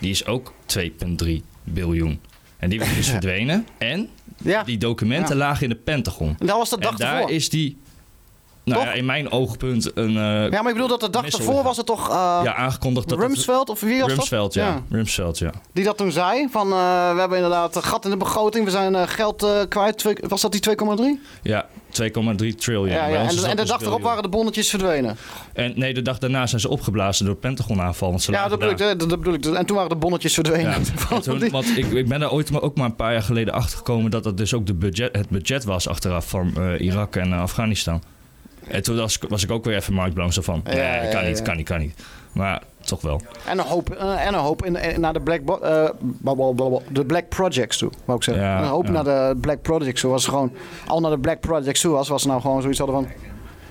die 0.00 0.10
is 0.10 0.26
ook 0.26 0.52
2,3 0.78 1.28
biljoen. 1.64 2.20
En 2.58 2.70
die 2.70 2.78
was 2.78 2.94
dus 2.94 3.08
verdwenen. 3.16 3.66
En 3.78 4.08
die 4.64 4.78
documenten 4.78 5.36
Ja. 5.36 5.44
lagen 5.46 5.62
in 5.62 5.68
de 5.68 5.74
Pentagon. 5.76 6.36
En 6.38 6.46
dat 6.46 6.56
was 6.56 6.70
de 6.70 6.78
dag 6.80 6.90
en 6.90 6.96
daar 6.96 7.14
ervoor. 7.16 7.30
is 7.30 7.48
die, 7.48 7.76
nou 8.64 8.78
Toch? 8.80 8.88
ja, 8.88 8.92
in 8.98 9.04
mijn 9.04 9.30
oogpunt 9.32 9.90
een. 9.96 10.08
eh, 10.08 10.14
Ja, 10.14 10.48
maar 10.48 10.66
ik 10.68 10.72
bedoel 10.72 10.88
dat 10.88 11.00
de 11.00 11.10
dag 11.10 11.26
ervoor 11.26 11.62
was 11.62 11.76
het 11.76 11.86
toch... 11.86 12.08
eh, 12.08 12.40
ja, 12.44 12.54
aangekondigd 12.54 13.08
dat 13.08 13.18
Rumsfeld 13.18 13.68
of 13.70 13.80
wie 13.80 13.90
was 14.00 14.00
dat? 14.00 14.16
Rumsfeld, 14.16 14.54
ja. 14.54 14.82
Rumsfeld, 14.90 15.38
ja. 15.38 15.50
Die 15.72 15.84
dat 15.84 15.96
toen 15.96 16.12
zei, 16.12 16.48
van 16.50 16.72
eh, 16.72 17.12
we 17.12 17.18
hebben 17.20 17.36
inderdaad 17.38 17.76
een 17.76 17.82
gat 17.82 18.04
in 18.04 18.10
de 18.10 18.16
begroting, 18.16 18.64
we 18.64 18.70
zijn 18.70 19.08
geld 19.08 19.46
kwijt. 19.68 20.14
Was 20.28 20.40
dat 20.40 20.52
die 20.52 20.60
2,3? 20.70 21.02
Ja, 21.42 21.66
2,3 22.02 22.54
triljoen. 22.56 22.88
Ja, 22.88 23.06
ja. 23.06 23.20
En, 23.28 23.36
de- 23.36 23.42
en 23.42 23.50
de 23.50 23.56
dus 23.56 23.68
dag 23.70 23.80
erop 23.82 24.02
waren 24.02 24.22
de 24.22 24.28
bonnetjes 24.28 24.70
verdwenen. 24.70 25.16
En 25.52 25.72
nee, 25.76 25.94
de 25.94 26.02
dag 26.02 26.18
daarna 26.18 26.46
zijn 26.46 26.60
ze 26.60 26.68
opgeblazen 26.68 27.26
door 27.26 27.34
Pentagon-aanval. 27.34 28.08
Want 28.08 28.22
ze 28.22 28.32
Ja, 28.32 28.48
dat 28.48 28.58
bedoel, 28.58 28.90
ik, 28.90 28.98
dat, 28.98 29.08
bedoel 29.08 29.34
ik. 29.34 29.44
En 29.44 29.66
toen 29.66 29.76
waren 29.76 29.90
de 29.90 29.96
bonnetjes 29.96 30.34
verdwenen. 30.34 30.70
Ja, 30.70 30.76
en 31.16 31.22
toen, 31.22 31.48
want 31.50 31.76
ik, 31.76 31.86
ik 31.86 32.08
ben 32.08 32.20
daar 32.20 32.32
ooit 32.32 32.50
maar 32.50 32.62
ook 32.62 32.76
maar 32.76 32.86
een 32.86 32.96
paar 32.96 33.12
jaar 33.12 33.22
geleden 33.22 33.54
achter 33.54 33.76
gekomen 33.76 34.10
dat 34.10 34.24
dat 34.24 34.36
dus 34.36 34.54
ook 34.54 34.66
de 34.66 34.74
budget, 34.74 35.16
het 35.16 35.28
budget 35.28 35.64
was 35.64 35.88
achteraf 35.88 36.28
van 36.28 36.52
Irak 36.78 37.16
en 37.16 37.32
Afghanistan. 37.32 38.02
En 38.68 38.82
toen 38.82 38.96
was, 38.96 39.18
was 39.28 39.42
ik 39.44 39.50
ook 39.50 39.64
weer 39.64 39.76
even 39.76 39.94
mindblown. 39.94 40.30
Zo 40.30 40.42
van, 40.42 40.60
Ja, 40.64 40.72
nee, 41.00 41.10
kan 41.12 41.24
niet, 41.24 41.42
kan 41.42 41.56
niet, 41.56 41.66
kan 41.66 41.78
niet. 41.80 42.02
Maar 42.32 42.62
toch 42.84 43.00
wel. 43.00 43.20
En 43.46 43.58
een 43.58 43.64
hoop, 43.64 43.90
eh, 43.90 44.26
en 44.26 44.34
een 44.34 44.40
hoop 44.40 44.64
in, 44.64 44.76
in- 44.76 45.00
naar 45.00 45.12
de 45.12 45.20
Black, 45.20 45.40
eh, 45.62 45.84
de 46.88 47.04
Black 47.06 47.28
Projects 47.28 47.76
toe, 47.78 47.90
wou 48.04 48.18
ik 48.18 48.24
zeggen. 48.24 48.44
Ja, 48.44 48.58
een 48.62 48.68
hoop 48.68 48.84
ja. 48.86 48.90
naar 48.90 49.04
de 49.04 49.36
Black 49.40 49.62
Projects 49.62 50.00
toe. 50.00 50.10
Was 50.10 50.26
gewoon, 50.26 50.52
al 50.86 51.00
naar 51.00 51.10
de 51.10 51.18
Black 51.18 51.40
Projects 51.40 51.80
toe 51.80 51.92
was, 51.92 52.08
was 52.08 52.24
nou 52.24 52.40
gewoon 52.40 52.60
zoiets 52.60 52.78
hadden 52.78 52.96
van... 52.96 53.08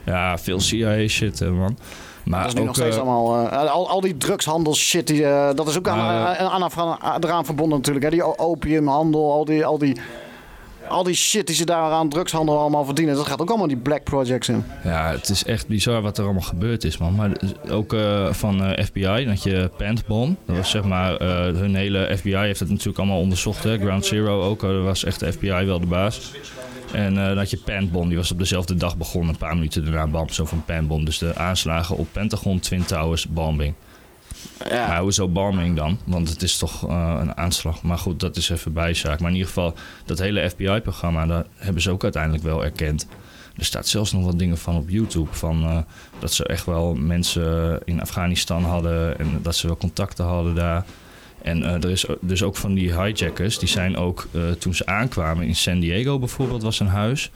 Ja, 0.04 0.38
veel 0.38 0.60
CIA 0.60 1.08
shit, 1.08 1.40
man. 1.40 1.78
Maar 2.24 2.40
dat 2.40 2.48
is 2.48 2.54
nu 2.54 2.60
ook, 2.60 2.66
nog 2.66 2.76
steeds 2.76 2.96
eh, 2.96 3.02
allemaal... 3.02 3.50
eh, 3.50 3.72
al, 3.72 3.90
al 3.90 4.02
die 4.02 4.18
drugshandel 4.18 4.76
shit, 4.76 5.08
die, 5.08 5.26
eh, 5.26 5.50
dat 5.56 5.68
is 5.68 5.78
ook 5.78 5.88
aan, 5.88 5.98
Maar, 5.98 6.38
aan, 6.38 6.62
aan, 6.78 6.98
aan- 7.02 7.24
eraan 7.24 7.46
verbonden 7.46 7.78
natuurlijk. 7.78 8.06
Hè? 8.06 8.12
Die 8.12 8.38
opiumhandel, 8.38 9.32
al 9.32 9.46
die, 9.46 9.66
al, 9.66 9.78
die, 9.78 9.98
al 10.92 11.04
die 11.04 11.16
shit 11.16 11.48
die 11.48 11.56
ze 11.56 11.66
daar 11.66 11.92
aan 11.92 12.10
drugshandel 12.10 12.60
allemaal 12.60 12.86
verdienen. 12.86 13.16
Dat 13.16 13.28
gaat 13.28 13.42
ook 13.42 13.50
allemaal 13.50 13.68
die 13.68 13.78
Black 13.78 14.04
Projects 14.04 14.50
in. 14.50 14.64
Ja, 14.84 15.12
het 15.12 15.30
is 15.30 15.44
echt 15.44 15.68
bizar 15.68 16.02
wat 16.02 16.18
er 16.18 16.24
allemaal 16.24 16.42
gebeurd 16.42 16.84
is, 16.84 16.98
man. 16.98 17.16
Maar 17.16 17.32
ook 17.70 17.94
eh, 17.94 18.34
van 18.34 18.64
eh, 18.64 18.86
FBI, 18.86 19.26
dat 19.26 19.44
je 19.44 19.72
Pantbom. 19.78 20.38
Dat 20.46 20.56
was 20.56 20.70
zeg 20.70 20.84
maar, 20.84 21.18
eh, 21.18 21.28
hun 21.38 21.76
hele 21.76 22.18
FBI 22.18 22.36
heeft 22.36 22.60
het 22.60 22.70
natuurlijk 22.70 22.98
allemaal 22.98 23.20
onderzocht. 23.20 23.64
Hè? 23.64 23.78
Ground 23.78 24.06
Zero 24.06 24.42
ook, 24.42 24.62
daar 24.62 24.82
was 24.82 25.04
echt 25.04 25.20
de 25.20 25.32
FBI 25.32 25.66
wel 25.66 25.80
de 25.80 25.86
baas. 25.86 26.32
En 26.92 27.30
eh 27.30 27.36
dat 27.36 27.50
je 27.50 27.58
Pantbom, 27.58 28.08
die 28.08 28.18
was 28.18 28.32
op 28.32 28.40
dezelfde 28.40 28.76
dag 28.76 28.98
begonnen, 28.98 29.30
een 29.30 29.38
paar 29.38 29.56
minuten 29.56 29.84
daarna, 29.84 30.08
bam, 30.08 30.30
zo 30.30 30.46
van 30.46 30.64
Pantbom. 30.66 31.06
Dus 31.06 31.18
de 31.18 31.36
aanslagen 31.36 31.98
op 31.98 32.08
Pentagon, 32.12 32.60
Twin 32.60 32.86
Towers, 32.86 33.28
bombing. 33.28 33.74
Ja. 34.70 34.88
Maar 34.88 35.00
hoezo 35.02 35.28
bombing 35.28 35.76
dan? 35.76 35.98
Want 36.04 36.30
het 36.30 36.42
is 36.42 36.58
toch 36.58 36.88
eh, 36.88 37.18
een 37.22 37.38
aanslag. 37.38 37.82
Maar 37.82 37.98
goed, 37.98 38.20
dat 38.20 38.38
is 38.38 38.50
even 38.50 38.74
bijzaak. 38.74 39.20
Maar 39.20 39.30
in 39.30 39.36
ieder 39.36 39.48
geval, 39.48 39.74
dat 40.06 40.20
hele 40.20 40.50
FBI-programma, 40.50 41.26
daar 41.26 41.46
hebben 41.56 41.82
ze 41.82 41.92
ook 41.92 42.04
uiteindelijk 42.04 42.44
wel 42.44 42.64
erkend. 42.64 43.08
Er 43.58 43.66
staat 43.66 43.88
zelfs 43.88 44.12
nog 44.12 44.26
wat 44.26 44.40
dingen 44.40 44.58
van 44.58 44.76
op 44.76 44.90
YouTube. 44.90 45.30
Van, 45.32 45.64
eh, 45.64 45.78
dat 46.20 46.34
ze 46.34 46.46
echt 46.46 46.66
wel 46.66 46.94
mensen 46.94 47.80
in 47.86 48.02
Afghanistan 48.02 48.64
hadden. 48.64 49.20
En 49.20 49.40
dat 49.42 49.56
ze 49.56 49.68
wel 49.68 49.78
contacten 49.78 50.26
hadden 50.26 50.56
daar. 50.56 50.86
En 51.42 51.64
eh, 51.64 51.84
er 51.84 51.90
is 51.90 52.06
dus 52.22 52.44
ook 52.44 52.56
van 52.56 52.74
die 52.74 52.94
hijackers. 52.94 53.60
Die 53.60 53.70
zijn 53.70 53.98
ook, 53.98 54.28
toen 54.60 54.76
ze 54.76 54.86
aankwamen 54.86 55.48
in 55.48 55.56
San 55.56 55.80
Diego 55.80 56.20
bijvoorbeeld, 56.20 56.64
was 56.64 56.80
een 56.80 56.88
huis. 56.88 57.32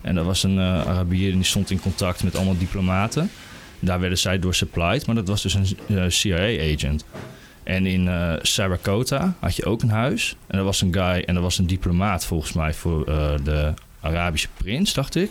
En 0.00 0.14
daar 0.14 0.24
was 0.24 0.42
een 0.42 0.58
Arabier 0.60 1.30
en 1.30 1.36
die 1.36 1.44
stond 1.44 1.70
in 1.70 1.80
contact 1.80 2.24
met 2.24 2.36
allemaal 2.36 2.58
diplomaten. 2.58 3.30
Daar 3.80 4.00
werden 4.00 4.18
zij 4.18 4.38
door 4.38 4.54
supplied, 4.54 5.06
maar 5.06 5.14
dat 5.14 5.28
was 5.28 5.42
dus 5.42 5.54
een 5.54 5.66
eh, 5.88 6.04
CIA-agent. 6.08 7.04
En 7.62 7.86
in 7.86 8.08
eh 8.08 8.32
Sarasota 8.42 9.34
had 9.40 9.56
je 9.56 9.64
ook 9.64 9.82
een 9.82 9.90
huis. 9.90 10.36
En 10.46 10.58
er 10.58 10.64
was 10.64 10.80
een 10.80 10.94
guy 10.94 11.22
en 11.26 11.36
er 11.36 11.42
was 11.42 11.58
een 11.58 11.66
diplomaat 11.66 12.24
volgens 12.24 12.52
mij 12.52 12.74
voor 12.74 13.06
eh, 13.06 13.30
de 13.44 13.74
Arabische 14.00 14.48
prins, 14.56 14.94
dacht 14.94 15.14
ik. 15.14 15.30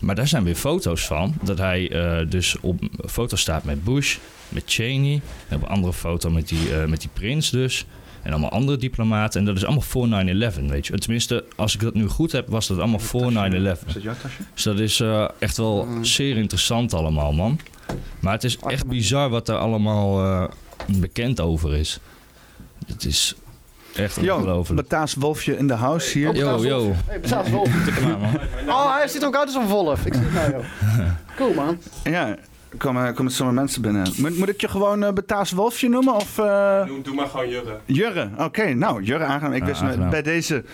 Maar 0.00 0.14
daar 0.14 0.28
zijn 0.28 0.44
weer 0.44 0.54
foto's 0.54 1.06
van. 1.06 1.34
Dat 1.42 1.58
hij 1.58 1.90
dus 2.28 2.56
op 2.60 2.80
foto 3.06 3.36
staat 3.36 3.64
met 3.64 3.84
Bush, 3.84 4.16
met 4.48 4.62
Cheney. 4.66 5.20
En 5.48 5.56
op 5.56 5.62
een 5.62 5.68
andere 5.68 5.92
foto 5.92 6.30
met 6.30 6.48
die, 6.48 6.70
met 6.86 7.00
die 7.00 7.10
prins 7.12 7.50
dus. 7.50 7.86
En 8.22 8.30
allemaal 8.30 8.50
andere 8.50 8.78
diplomaten. 8.78 9.40
En 9.40 9.46
dat 9.46 9.56
is 9.56 9.64
allemaal 9.64 9.82
voor 9.82 10.08
9-11, 10.08 10.10
weet 10.66 10.86
je. 10.86 10.98
Tenminste, 10.98 11.44
als 11.56 11.74
ik 11.74 11.80
dat 11.80 11.94
nu 11.94 12.06
goed 12.06 12.32
heb, 12.32 12.48
was 12.48 12.66
dat 12.66 12.78
allemaal 12.78 12.98
voor 12.98 13.32
9-11. 13.32 13.34
Is 13.34 13.92
dat 13.92 14.02
jouw 14.02 14.14
tasje? 14.22 14.42
Dus 14.54 14.62
dat 14.62 14.78
is 14.78 15.02
echt 15.38 15.56
wel 15.56 15.88
zeer 16.02 16.36
interessant 16.36 16.94
allemaal, 16.94 17.32
man. 17.32 17.60
Maar 18.20 18.32
het 18.32 18.44
is 18.44 18.58
echt 18.58 18.86
bizar 18.86 19.28
wat 19.28 19.48
er 19.48 19.56
allemaal 19.56 20.24
eh, 20.24 20.44
bekend 20.86 21.40
over 21.40 21.74
is. 21.74 22.00
Het 22.86 23.04
is 23.04 23.34
echt 23.94 24.20
Yo, 24.20 24.36
ongelooflijk. 24.36 24.88
Bataas 24.88 25.14
Wolfje 25.14 25.56
in 25.56 25.66
de 25.66 25.74
house 25.74 26.18
hier. 26.18 26.34
Yo, 26.34 26.64
yo. 26.64 26.92
Hey, 27.06 27.20
bestaat 27.20 27.50
Wolf. 27.50 27.68
Tik 27.84 27.94
hem 27.94 28.12
aan, 28.12 28.20
man. 28.20 28.34
Oh, 28.68 28.96
hij 28.96 29.08
ziet 29.08 29.22
er 29.22 29.28
ook 29.28 29.36
uit 29.36 29.46
als 29.46 29.54
een 29.54 29.70
wolf. 29.70 30.06
Ik 30.06 30.14
zie 30.14 30.22
het 30.22 30.32
nou, 30.32 30.50
joh. 30.52 31.10
Cool, 31.36 31.54
man. 31.54 31.78
Ja, 32.04 32.36
komen, 32.76 33.14
komen 33.14 33.32
zomaar 33.32 33.54
mensen 33.54 33.82
binnen. 33.82 34.06
Moet, 34.16 34.38
moet 34.38 34.48
ik 34.48 34.60
je 34.60 34.68
gewoon 34.68 35.04
eh 35.04 35.12
Bataas 35.12 35.50
Wolfje 35.52 35.88
noemen? 35.88 36.14
Of, 36.14 36.38
eh, 36.38 36.86
Doe, 36.86 37.02
doe 37.02 37.14
maar 37.14 37.26
gewoon 37.26 37.48
Jurre. 37.48 37.78
Jurre, 37.84 38.30
oké. 38.38 38.74
nou, 38.74 39.02
Jurre 39.02 39.24
aangenaam. 39.24 39.52
Ik 39.52 39.60
Ah, 39.62 39.66
wist 39.68 39.82
aangenaam. 39.82 40.10
bij 40.10 40.22
deze... 40.22 40.64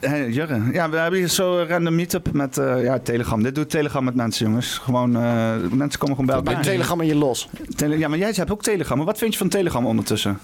Hey, 0.00 0.28
Jurre. 0.30 0.60
Ja, 0.72 0.90
we 0.90 0.96
hebben 0.96 1.18
hier 1.18 1.28
zo 1.28 1.58
een 1.58 1.68
random 1.68 1.94
meetup 1.94 2.32
met 2.32 2.58
eh, 2.58 2.82
ja, 2.84 2.98
Telegram. 2.98 3.42
Dit 3.42 3.54
doet 3.54 3.70
Telegram 3.70 4.04
met 4.04 4.14
mensen, 4.14 4.46
jongens. 4.46 4.78
Gewoon, 4.78 5.16
eh, 5.16 5.54
mensen 5.70 5.98
komen 6.00 6.16
gewoon 6.16 6.26
bij 6.26 6.34
elkaar. 6.34 6.62
Telegram 6.62 7.00
in 7.00 7.06
je 7.06 7.14
los. 7.14 7.48
Tele- 7.76 7.96
ja, 7.98 8.08
maar 8.08 8.18
jij 8.18 8.32
hebt 8.34 8.50
ook 8.50 8.62
Telegram. 8.62 8.96
Maar 8.96 9.06
wat 9.06 9.18
vind 9.18 9.32
je 9.32 9.38
van 9.38 9.48
Telegram 9.48 9.86
ondertussen? 9.86 10.38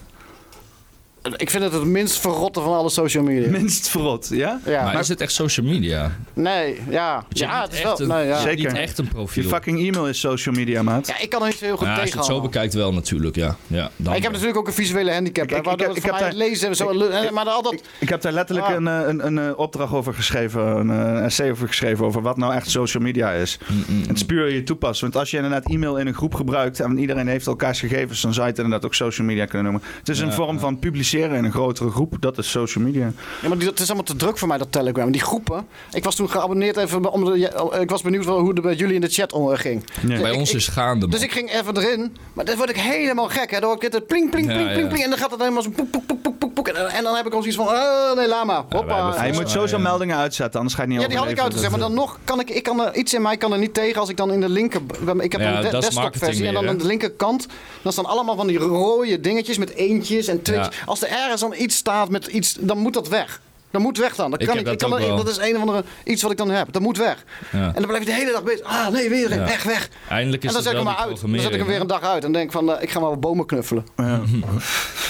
Ik 1.37 1.51
vind 1.51 1.63
het 1.65 1.73
het 1.73 1.85
minst 1.85 2.19
verrotte 2.21 2.61
van 2.61 2.73
alle 2.73 2.91
social 2.91 3.25
media. 3.25 3.51
Minst 3.61 3.89
verrot, 3.89 4.29
ja? 4.33 4.61
Ja. 4.65 4.83
Maar 4.85 4.99
is 5.01 5.09
het 5.09 5.21
echt 5.21 5.33
social 5.33 5.67
media? 5.67 6.17
Nee, 6.33 6.81
ja. 6.91 7.25
Ja, 7.29 7.63
het 7.63 7.73
is 7.73 7.81
echt 7.81 7.99
wel... 7.99 8.01
een- 8.01 8.09
Nee, 8.09 8.27
ja. 8.27 8.39
Zeker. 8.41 8.57
niet 8.73 8.81
echt 8.81 8.99
een 8.99 9.09
profiel. 9.09 9.43
Je 9.43 9.49
fucking 9.49 9.79
e-mail 9.87 10.09
is 10.09 10.21
social 10.21 10.55
media, 10.55 10.83
maat. 10.83 11.07
Ja, 11.07 11.19
ik 11.21 11.31
kan 11.31 11.41
er 11.41 11.47
niet 11.47 11.57
zo 11.57 11.65
heel 11.65 11.77
goed 11.77 11.87
Ja, 11.87 11.93
als 11.93 12.01
je 12.03 12.07
tegen 12.07 12.19
het 12.27 12.29
zo 12.37 12.41
bekijkt 12.41 12.75
wel 12.75 12.93
natuurlijk, 12.93 13.37
ja. 13.37 13.57
ja 13.67 13.91
dan 13.97 14.15
ik 14.15 14.23
heb 14.23 14.33
natuurlijk 14.33 14.59
ook 14.59 14.67
een 14.67 14.73
visuele 14.73 15.13
handicap. 15.13 15.51
hè, 15.51 15.57
ik- 15.57 15.67
ik- 15.67 15.97
ik 15.97 16.03
heb 16.03 16.19
daar- 16.19 16.25
het 16.29 16.35
lezen 16.37 16.77
zo... 16.77 16.91
ik- 16.91 17.31
maar 17.31 17.45
altijd... 17.47 17.83
Ik 18.01 18.09
heb 18.09 18.21
daar 18.23 18.33
letterlijk 18.33 18.67
Ah. 18.69 18.75
een, 18.75 18.89
eh, 18.89 19.01
een, 19.07 19.27
een, 19.27 19.39
eh, 19.39 19.59
opdracht 19.59 19.93
over 19.93 20.15
geschreven, 20.15 20.63
een 20.79 20.91
eh, 20.91 21.25
essay 21.25 21.51
over 21.51 21.69
geschreven, 21.69 22.05
over 22.05 22.23
wat 22.23 22.37
nou 22.37 22.55
echt 22.55 22.71
social 22.71 23.03
media 23.03 23.33
is. 23.33 23.59
Het 24.07 24.17
is 24.17 24.25
puur 24.25 24.53
je 24.53 24.63
toepassen. 24.63 25.05
Want 25.07 25.17
als 25.19 25.31
je 25.31 25.37
inderdaad 25.37 25.71
e-mail 25.71 25.97
in 25.97 26.07
een 26.07 26.15
groep 26.15 26.35
gebruikt 26.35 26.81
en 26.81 26.99
iedereen 26.99 27.29
heeft 27.29 27.47
elkaars 27.47 27.81
gegevens, 27.81 28.21
dan 28.21 28.33
zou 28.33 28.45
je 28.47 28.51
het 28.53 28.61
inderdaad 28.61 28.87
ook 28.87 28.95
social 28.95 29.27
media 29.27 29.45
kunnen 29.45 29.73
noemen. 29.73 29.89
Het 29.99 30.09
is 30.09 30.19
een 30.21 30.33
vorm 30.33 30.55
ja. 30.55 30.61
van 30.61 30.79
publiceren 31.15 31.37
in 31.39 31.45
een 31.45 31.53
grotere 31.53 31.91
groep, 31.91 32.17
dat 32.21 32.39
is 32.39 32.51
social 32.51 32.85
media. 32.85 33.13
Ja, 33.43 33.49
maar 33.49 33.59
die, 33.59 33.67
dat 33.69 33.79
is 33.81 33.87
allemaal 33.87 34.05
te 34.05 34.17
druk 34.17 34.39
voor 34.39 34.49
mij, 34.49 34.59
dat 34.59 34.73
Telegram. 34.73 35.11
Die 35.13 35.21
groepen. 35.21 35.67
Ik 35.93 36.05
was 36.05 36.15
toen 36.15 36.31
geabonneerd 36.31 36.77
even... 36.77 37.11
Om 37.13 37.25
de, 37.25 37.39
ja, 37.39 37.51
ik 37.81 37.91
was 37.91 38.03
benieuwd 38.03 38.25
hoe 38.25 38.49
het 38.49 38.63
bij 38.63 38.75
jullie 38.75 38.95
in 38.95 39.01
de 39.01 39.09
chat 39.09 39.33
omging. 39.33 39.85
Dus 40.03 40.21
Bij 40.21 40.31
ik- 40.33 40.39
ons 40.39 40.51
ik- 40.51 40.57
is 40.57 40.69
gaande, 40.69 41.01
man. 41.01 41.11
Dus 41.11 41.23
ik 41.23 41.33
ging 41.33 41.51
even 41.53 41.77
erin. 41.77 42.17
Maar 42.33 42.45
dan 42.45 42.57
word 42.57 42.71
ik 42.71 42.77
helemaal 42.77 43.29
gek. 43.29 43.51
Hè. 43.51 43.61
Dan 43.61 43.69
hoor 43.71 43.83
ik 43.85 43.93
het 43.93 44.07
pling, 44.07 44.31
pling, 44.31 44.47
Ja, 44.47 44.53
pling, 44.53 44.69
pling, 44.69 44.83
ja. 44.83 44.89
pling. 44.89 45.03
En 45.05 45.11
dan 45.11 45.19
gaat 45.19 45.31
het 45.31 45.41
helemaal 45.41 45.63
zo 45.63 45.71
poek, 45.71 45.91
poek, 45.91 46.07
poek, 46.07 46.23
poek, 46.23 46.39
poek, 46.39 46.55
poek. 46.55 46.69
En, 46.69 46.89
en 46.89 47.03
dan 47.03 47.15
heb 47.17 47.27
ik 47.27 47.33
al 47.33 47.39
zoiets 47.43 47.57
van... 47.57 47.67
Oh, 47.67 48.17
nee, 48.17 48.29
laat 48.29 48.45
maar. 48.45 48.63
Hoppa. 48.69 48.95
hebben 48.95 49.21
Hij 49.21 49.33
moet 49.33 49.51
sowieso 49.51 49.77
ja. 49.77 49.83
meldingen 49.83 50.17
uitzetten, 50.17 50.57
anders 50.61 50.77
ga 50.79 50.83
je 50.83 50.89
het 50.89 50.97
niet 50.99 51.07
Ja, 51.07 51.15
die 51.15 51.23
had 51.25 51.31
ik 51.33 51.41
uitgezet, 51.45 51.71
maar 51.71 51.79
dan 51.81 51.95
nog 51.95 52.19
kan 52.25 52.41
ik, 52.41 52.51
ik 52.51 52.63
kan 52.63 52.81
er, 52.81 52.95
iets 52.95 53.15
in 53.15 53.23
mij 53.23 53.37
kan 53.37 53.53
er 53.53 53.59
niet 53.59 53.75
tegen 53.75 54.01
als 54.01 54.09
ik 54.09 54.17
dan 54.17 54.33
in 54.33 54.41
de 54.41 54.49
linker, 54.49 54.81
ik 55.21 55.33
heb 55.33 55.41
Ja, 55.41 55.57
een 55.57 55.63
de- 55.63 55.71
desktop 55.71 56.17
versie 56.17 56.47
en 56.47 56.55
dan 56.55 56.69
aan 56.69 56.79
de 56.79 56.87
linkerkant, 56.87 57.47
dan 57.83 57.93
staan 57.93 58.05
allemaal 58.07 58.37
van 58.37 58.47
die 58.47 58.59
rode 58.59 59.21
dingetjes 59.21 59.59
met 59.59 59.71
eentjes 59.75 60.27
en 60.29 60.43
tweetjes. 60.43 60.77
Ja. 60.77 60.83
Als 60.87 61.04
er 61.05 61.11
ergens 61.11 61.41
dan 61.41 61.55
iets 61.59 61.77
staat 61.77 62.09
met 62.09 62.27
iets, 62.27 62.57
dan 62.61 62.79
moet 62.79 62.95
dat 62.95 63.09
weg. 63.09 63.41
Dat 63.71 63.83
moet 63.83 63.99
weg 63.99 64.15
dan. 64.15 64.31
Dat, 64.31 64.45
kan 64.45 64.55
ik, 64.55 64.61
ik 64.61 64.67
dat 64.67 64.77
kan 64.91 65.01
er- 65.01 65.17
dat 65.17 65.29
is 65.29 65.37
een 65.37 65.55
of 65.55 65.61
andere 65.61 65.85
iets 66.05 66.23
wat 66.23 66.31
ik 66.31 66.37
dan 66.37 66.51
heb. 66.51 66.73
Dat 66.73 66.83
moet 66.83 66.97
weg. 66.99 67.25
Ja. 67.53 67.59
En 67.67 67.73
dan 67.75 67.87
blijf 67.87 67.99
je 67.99 68.05
de 68.09 68.15
hele 68.15 68.33
dag 68.33 68.43
bezig. 68.43 68.67
Ah, 68.67 68.89
nee, 68.89 69.09
weer. 69.09 69.31
Ja. 69.35 69.45
Weg, 69.45 69.63
weg. 69.63 69.89
Eindelijk 70.09 70.45
is 70.45 70.49
en 70.49 70.55
dan 70.55 70.63
het 70.63 70.73
zet 70.73 70.73
ik 70.73 70.77
hem 70.77 70.85
maar 70.97 71.07
uit. 71.09 71.21
Dan 71.21 71.41
zet 71.41 71.53
ik 71.53 71.59
hem 71.59 71.67
weer 71.67 71.81
een 71.81 71.87
dag 71.87 72.03
uit. 72.03 72.25
En 72.25 72.33
denk 72.33 72.53
van, 72.53 72.73
eh, 72.73 72.83
ik 72.83 72.91
ga 72.91 73.01
maar 73.01 73.09
wat 73.09 73.21
bomen 73.21 73.47
knuffelen. 73.47 73.87
Ja, 73.97 74.21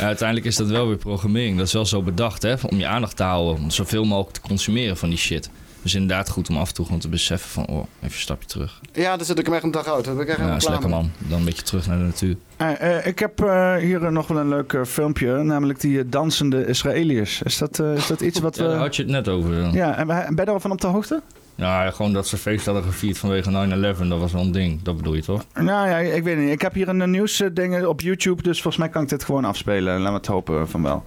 uiteindelijk 0.01 0.47
is 0.47 0.57
dat 0.57 0.67
wel 0.67 0.87
weer 0.87 0.97
programmering. 0.97 1.57
Dat 1.59 1.67
is 1.67 1.73
wel 1.73 1.87
zo 1.87 2.03
bedacht, 2.03 2.43
hè? 2.43 2.55
Om 2.71 2.79
je 2.79 2.87
aandacht 2.87 3.17
te 3.17 3.23
houden. 3.23 3.63
Om 3.63 3.71
zoveel 3.71 4.05
mogelijk 4.05 4.35
te 4.35 4.41
consumeren 4.41 4.97
van 4.97 5.09
die 5.09 5.19
shit. 5.19 5.51
Dus 5.85 5.95
inderdaad 5.95 6.29
goed 6.31 6.49
om 6.49 6.57
af 6.57 6.69
en 6.69 6.75
toe 6.75 6.85
gewoon 6.85 7.01
te 7.01 7.09
beseffen 7.09 7.51
van... 7.51 7.67
Oh, 7.67 7.77
even 7.77 7.87
een 8.01 8.11
stapje 8.11 8.49
terug. 8.49 8.81
Ja, 8.93 9.17
dan 9.17 9.27
zet 9.27 9.39
ik 9.39 9.45
hem 9.45 9.55
echt 9.55 9.63
een 9.65 9.71
dag 9.71 9.87
uit. 9.95 10.05
Dan 10.05 10.15
ben 10.15 10.23
ik 10.23 10.29
echt 10.29 10.39
Ja, 10.39 10.45
helemaal 10.45 10.63
is 10.65 10.69
lekker 10.69 10.89
man. 10.89 11.11
Dan 11.19 11.39
een 11.39 11.45
beetje 11.45 11.63
terug 11.63 11.87
naar 11.87 11.99
de 11.99 12.05
natuur. 12.05 12.37
Eh, 12.57 12.97
eh, 12.99 13.07
ik 13.07 13.19
heb 13.19 13.41
eh, 13.43 13.75
hier 13.75 14.05
eh, 14.05 14.11
nog 14.11 14.27
wel 14.27 14.39
een 14.39 14.49
leuk 14.49 14.77
filmpje, 14.87 15.43
namelijk 15.43 15.81
die 15.81 16.09
dansende 16.09 16.67
Israëliërs. 16.67 17.43
Is 17.43 17.59
dat, 17.59 17.79
eh, 17.79 17.95
is 17.95 18.07
dat 18.07 18.21
iets 18.21 18.41
wat 18.41 18.57
Ja, 18.57 18.63
we... 18.63 18.69
daar 18.69 18.79
had 18.79 18.97
je 18.97 19.03
het 19.03 19.11
net 19.11 19.29
over. 19.29 19.55
Ja, 19.55 19.71
Ja, 19.73 19.97
en 19.97 20.07
ben 20.07 20.27
je 20.29 20.35
daar 20.35 20.49
al 20.49 20.61
van 20.61 20.71
op 20.71 20.81
de 20.81 20.87
hoogte? 20.87 21.23
ja 21.57 21.91
gewoon 21.91 22.13
dat 22.13 22.27
ze 22.27 22.37
feest 22.37 22.65
hadden 22.67 22.85
gevierd 22.85 23.19
vanwege 23.19 23.51
9-11. 23.51 24.09
Dat 24.09 24.21
was 24.21 24.33
wel 24.33 24.43
een 24.43 24.53
ding. 24.53 24.83
Dat 24.83 24.97
bedoel 24.97 25.15
je 25.15 25.23
toch? 25.23 25.45
Nou 25.55 25.89
ja, 25.89 25.99
ik 25.99 26.23
weet 26.23 26.39
niet. 26.39 26.51
Ik 26.51 26.61
heb 26.61 26.75
hier 26.75 26.89
een 26.89 27.11
nieuwsding 27.11 27.87
op 27.87 28.01
YouTube, 28.01 28.43
dus 28.43 28.63
volgens 28.63 28.77
mij 28.77 28.89
kan 28.93 29.03
ik 29.03 29.09
dit 29.09 29.25
gewoon 29.25 29.45
afspelen. 29.45 29.95
Laten 29.99 30.13
we 30.13 30.17
het 30.19 30.27
hopen 30.27 30.69
van 30.69 30.83
wel. 30.83 31.05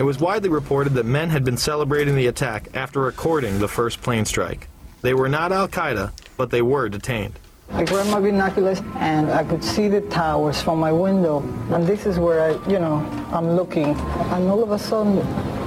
It 0.00 0.04
was 0.04 0.18
widely 0.18 0.48
reported 0.48 0.94
that 0.94 1.04
men 1.04 1.28
had 1.28 1.44
been 1.44 1.58
celebrating 1.58 2.16
the 2.16 2.28
attack 2.28 2.68
after 2.72 3.00
recording 3.00 3.58
the 3.58 3.68
first 3.68 4.00
plane 4.00 4.24
strike. 4.24 4.66
They 5.02 5.12
were 5.12 5.28
not 5.28 5.52
Al 5.52 5.68
Qaeda, 5.68 6.12
but 6.38 6.48
they 6.48 6.62
were 6.62 6.88
detained. 6.88 7.38
I 7.70 7.84
grabbed 7.84 8.08
my 8.08 8.18
binoculars 8.18 8.80
and 8.96 9.30
I 9.30 9.44
could 9.44 9.62
see 9.62 9.88
the 9.88 10.00
towers 10.00 10.62
from 10.62 10.80
my 10.80 10.90
window. 10.90 11.40
And 11.70 11.86
this 11.86 12.06
is 12.06 12.18
where 12.18 12.40
I, 12.40 12.70
you 12.70 12.78
know, 12.78 13.06
I'm 13.30 13.50
looking. 13.50 13.88
And 14.32 14.48
all 14.48 14.62
of 14.62 14.70
a 14.70 14.78
sudden, 14.78 15.16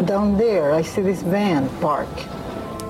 down 0.07 0.35
there, 0.35 0.72
I 0.72 0.81
see 0.81 1.03
this 1.03 1.22
van 1.22 1.69
park. 1.80 2.10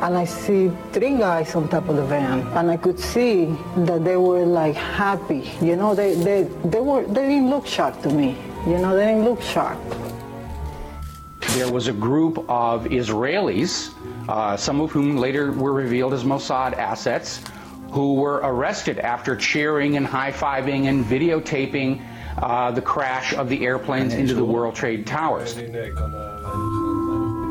And 0.02 0.16
I 0.16 0.24
see 0.24 0.72
three 0.94 1.18
guys 1.18 1.56
on 1.56 1.68
top 1.68 1.90
of 1.90 1.98
the 1.98 2.06
van. 2.06 2.48
And 2.56 2.72
I 2.72 2.78
could 2.78 2.98
see 2.98 3.54
that 3.80 4.06
they 4.06 4.16
were 4.16 4.46
like 4.46 4.76
happy. 4.76 5.52
You 5.62 5.76
know, 5.76 5.94
they, 5.94 6.16
they, 6.16 6.44
they, 6.64 6.80
were, 6.80 7.04
they 7.06 7.28
didn't 7.28 7.50
look 7.50 7.68
shocked 7.68 8.04
to 8.04 8.10
me. 8.10 8.38
You 8.66 8.78
know, 8.78 8.96
they 8.96 9.08
didn't 9.08 9.26
look 9.26 9.42
shocked. 9.42 9.94
There 11.50 11.72
was 11.72 11.88
a 11.88 11.94
group 11.94 12.40
of 12.50 12.86
Israelis, 12.86 13.94
uh, 14.28 14.58
some 14.58 14.82
of 14.82 14.92
whom 14.92 15.18
later 15.18 15.52
were 15.52 15.74
revealed 15.74 16.14
as 16.14 16.24
Mossad 16.24 16.74
assets, 16.74 17.42
who 17.92 18.16
were 18.16 18.42
arrested 18.44 18.98
after 19.00 19.36
cheering 19.36 19.98
and 19.98 20.06
high 20.06 20.32
fiving 20.32 20.88
and 20.88 21.06
videotaping 21.06 22.02
uh, 22.38 22.72
the 22.72 22.82
crash 22.82 23.34
of 23.34 23.50
the 23.50 23.66
airplanes 23.66 24.14
into 24.14 24.34
the 24.34 24.44
World 24.44 24.76
Trade 24.76 25.06
Towers. 25.06 25.56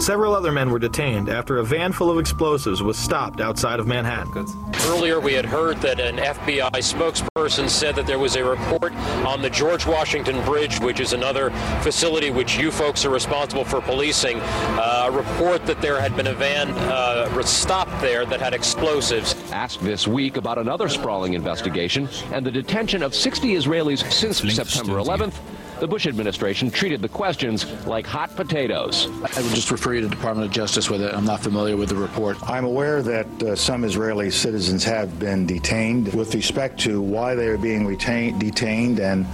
Several 0.02 0.34
other 0.34 0.50
men 0.50 0.72
were 0.72 0.80
detained 0.80 1.28
after 1.28 1.58
a 1.58 1.64
van 1.64 1.92
full 1.92 2.10
of 2.10 2.18
explosives 2.18 2.82
was 2.82 2.98
stopped 2.98 3.40
outside 3.40 3.78
of 3.78 3.86
Manhattan. 3.86 4.44
Earlier, 4.86 5.20
we 5.20 5.32
had 5.32 5.44
heard 5.44 5.76
that 5.76 6.00
an 6.00 6.16
FBI 6.16 6.72
spokesperson 6.72 7.70
said 7.70 7.94
that 7.94 8.08
there 8.08 8.18
was 8.18 8.34
a 8.34 8.44
report 8.44 8.92
on 9.24 9.42
the 9.42 9.48
George 9.48 9.86
Washington 9.86 10.44
Bridge, 10.44 10.80
which 10.80 10.98
is 10.98 11.12
another 11.12 11.50
facility 11.82 12.32
which 12.32 12.58
you 12.58 12.72
folks 12.72 13.04
are 13.04 13.10
responsible 13.10 13.64
for 13.64 13.80
policing. 13.80 14.40
Uh, 14.40 15.04
a 15.06 15.10
report 15.12 15.64
that 15.66 15.80
there 15.80 16.00
had 16.00 16.16
been 16.16 16.26
a 16.26 16.34
van 16.34 16.70
uh, 16.70 17.40
stopped 17.42 18.00
there 18.00 18.26
that 18.26 18.40
had 18.40 18.54
explosives. 18.54 19.36
Asked 19.52 19.82
this 19.82 20.08
week 20.08 20.36
about 20.36 20.58
another 20.58 20.88
sprawling 20.88 21.34
investigation 21.34 22.08
and 22.32 22.44
the 22.44 22.50
detention 22.50 23.04
of 23.04 23.14
60 23.14 23.54
Israelis 23.54 24.10
since 24.10 24.38
September 24.38 24.94
11th. 24.94 25.34
The 25.82 25.88
Bush 25.88 26.06
administration 26.06 26.70
treated 26.70 27.02
the 27.02 27.08
questions 27.08 27.66
like 27.88 28.06
hot 28.06 28.36
potatoes. 28.36 29.08
I 29.36 29.42
would 29.42 29.52
just 29.52 29.72
refer 29.72 29.94
you 29.94 30.02
to 30.02 30.06
the 30.06 30.14
Department 30.14 30.46
of 30.46 30.52
Justice 30.52 30.88
with 30.88 31.02
it. 31.02 31.12
I'm 31.12 31.24
not 31.24 31.40
familiar 31.40 31.76
with 31.76 31.88
the 31.88 31.96
report. 31.96 32.40
I'm 32.48 32.64
aware 32.64 33.02
that 33.02 33.42
uh, 33.42 33.56
some 33.56 33.82
Israeli 33.82 34.30
citizens 34.30 34.84
have 34.84 35.18
been 35.18 35.44
detained 35.44 36.14
with 36.14 36.36
respect 36.36 36.78
to 36.82 37.02
why 37.02 37.34
they 37.34 37.48
are 37.48 37.58
being 37.58 37.84
retained, 37.84 38.38
detained 38.38 39.00
and 39.00 39.26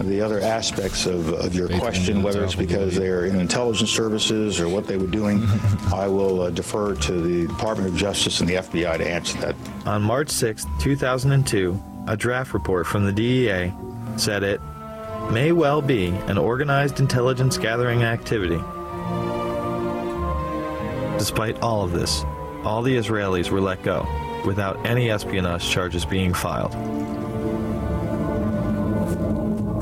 the 0.00 0.22
other 0.22 0.40
aspects 0.40 1.04
of, 1.04 1.34
of 1.34 1.54
your 1.54 1.68
question, 1.68 2.22
whether 2.22 2.42
it's 2.44 2.54
because 2.54 2.96
they're 2.96 3.26
in 3.26 3.38
intelligence 3.38 3.90
services 3.90 4.58
or 4.58 4.70
what 4.70 4.86
they 4.86 4.96
were 4.96 5.06
doing, 5.06 5.44
I 5.92 6.08
will 6.08 6.40
uh, 6.40 6.50
defer 6.50 6.94
to 6.94 7.12
the 7.12 7.46
Department 7.46 7.90
of 7.90 7.94
Justice 7.94 8.40
and 8.40 8.48
the 8.48 8.54
FBI 8.54 8.96
to 8.96 9.06
answer 9.06 9.38
that. 9.42 9.54
On 9.84 10.00
March 10.00 10.30
6, 10.30 10.64
2002, 10.78 11.78
a 12.08 12.16
draft 12.16 12.54
report 12.54 12.86
from 12.86 13.04
the 13.04 13.12
DEA 13.12 13.70
said 14.16 14.42
it 14.42 14.62
may 15.30 15.52
well 15.52 15.80
be 15.80 16.08
an 16.26 16.38
organized 16.38 17.00
intelligence 17.00 17.56
gathering 17.56 18.02
activity. 18.02 18.60
Despite 21.18 21.60
all 21.60 21.84
of 21.84 21.92
this, 21.92 22.24
all 22.64 22.82
the 22.82 22.96
Israelis 22.96 23.50
were 23.50 23.60
let 23.60 23.82
go 23.82 24.06
without 24.44 24.84
any 24.86 25.10
espionage 25.10 25.68
charges 25.68 26.04
being 26.04 26.34
filed. 26.34 26.72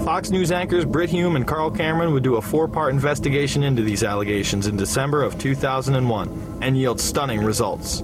Fox 0.05 0.31
News 0.31 0.51
anchors 0.51 0.85
Britt 0.85 1.11
Hume 1.11 1.37
and 1.37 1.47
Carl 1.47 1.71
Cameron 1.71 2.13
would 2.13 2.23
do 2.23 2.37
a 2.37 2.43
four 2.43 2.67
part 2.67 2.93
investigation 2.93 3.63
into 3.63 3.83
these 3.83 4.03
allegations 4.03 4.67
in 4.67 4.77
December 4.77 5.23
of 5.23 5.39
2001 5.39 6.59
and 6.63 6.77
yield 6.77 7.01
stunning 7.01 7.43
results. 7.43 8.03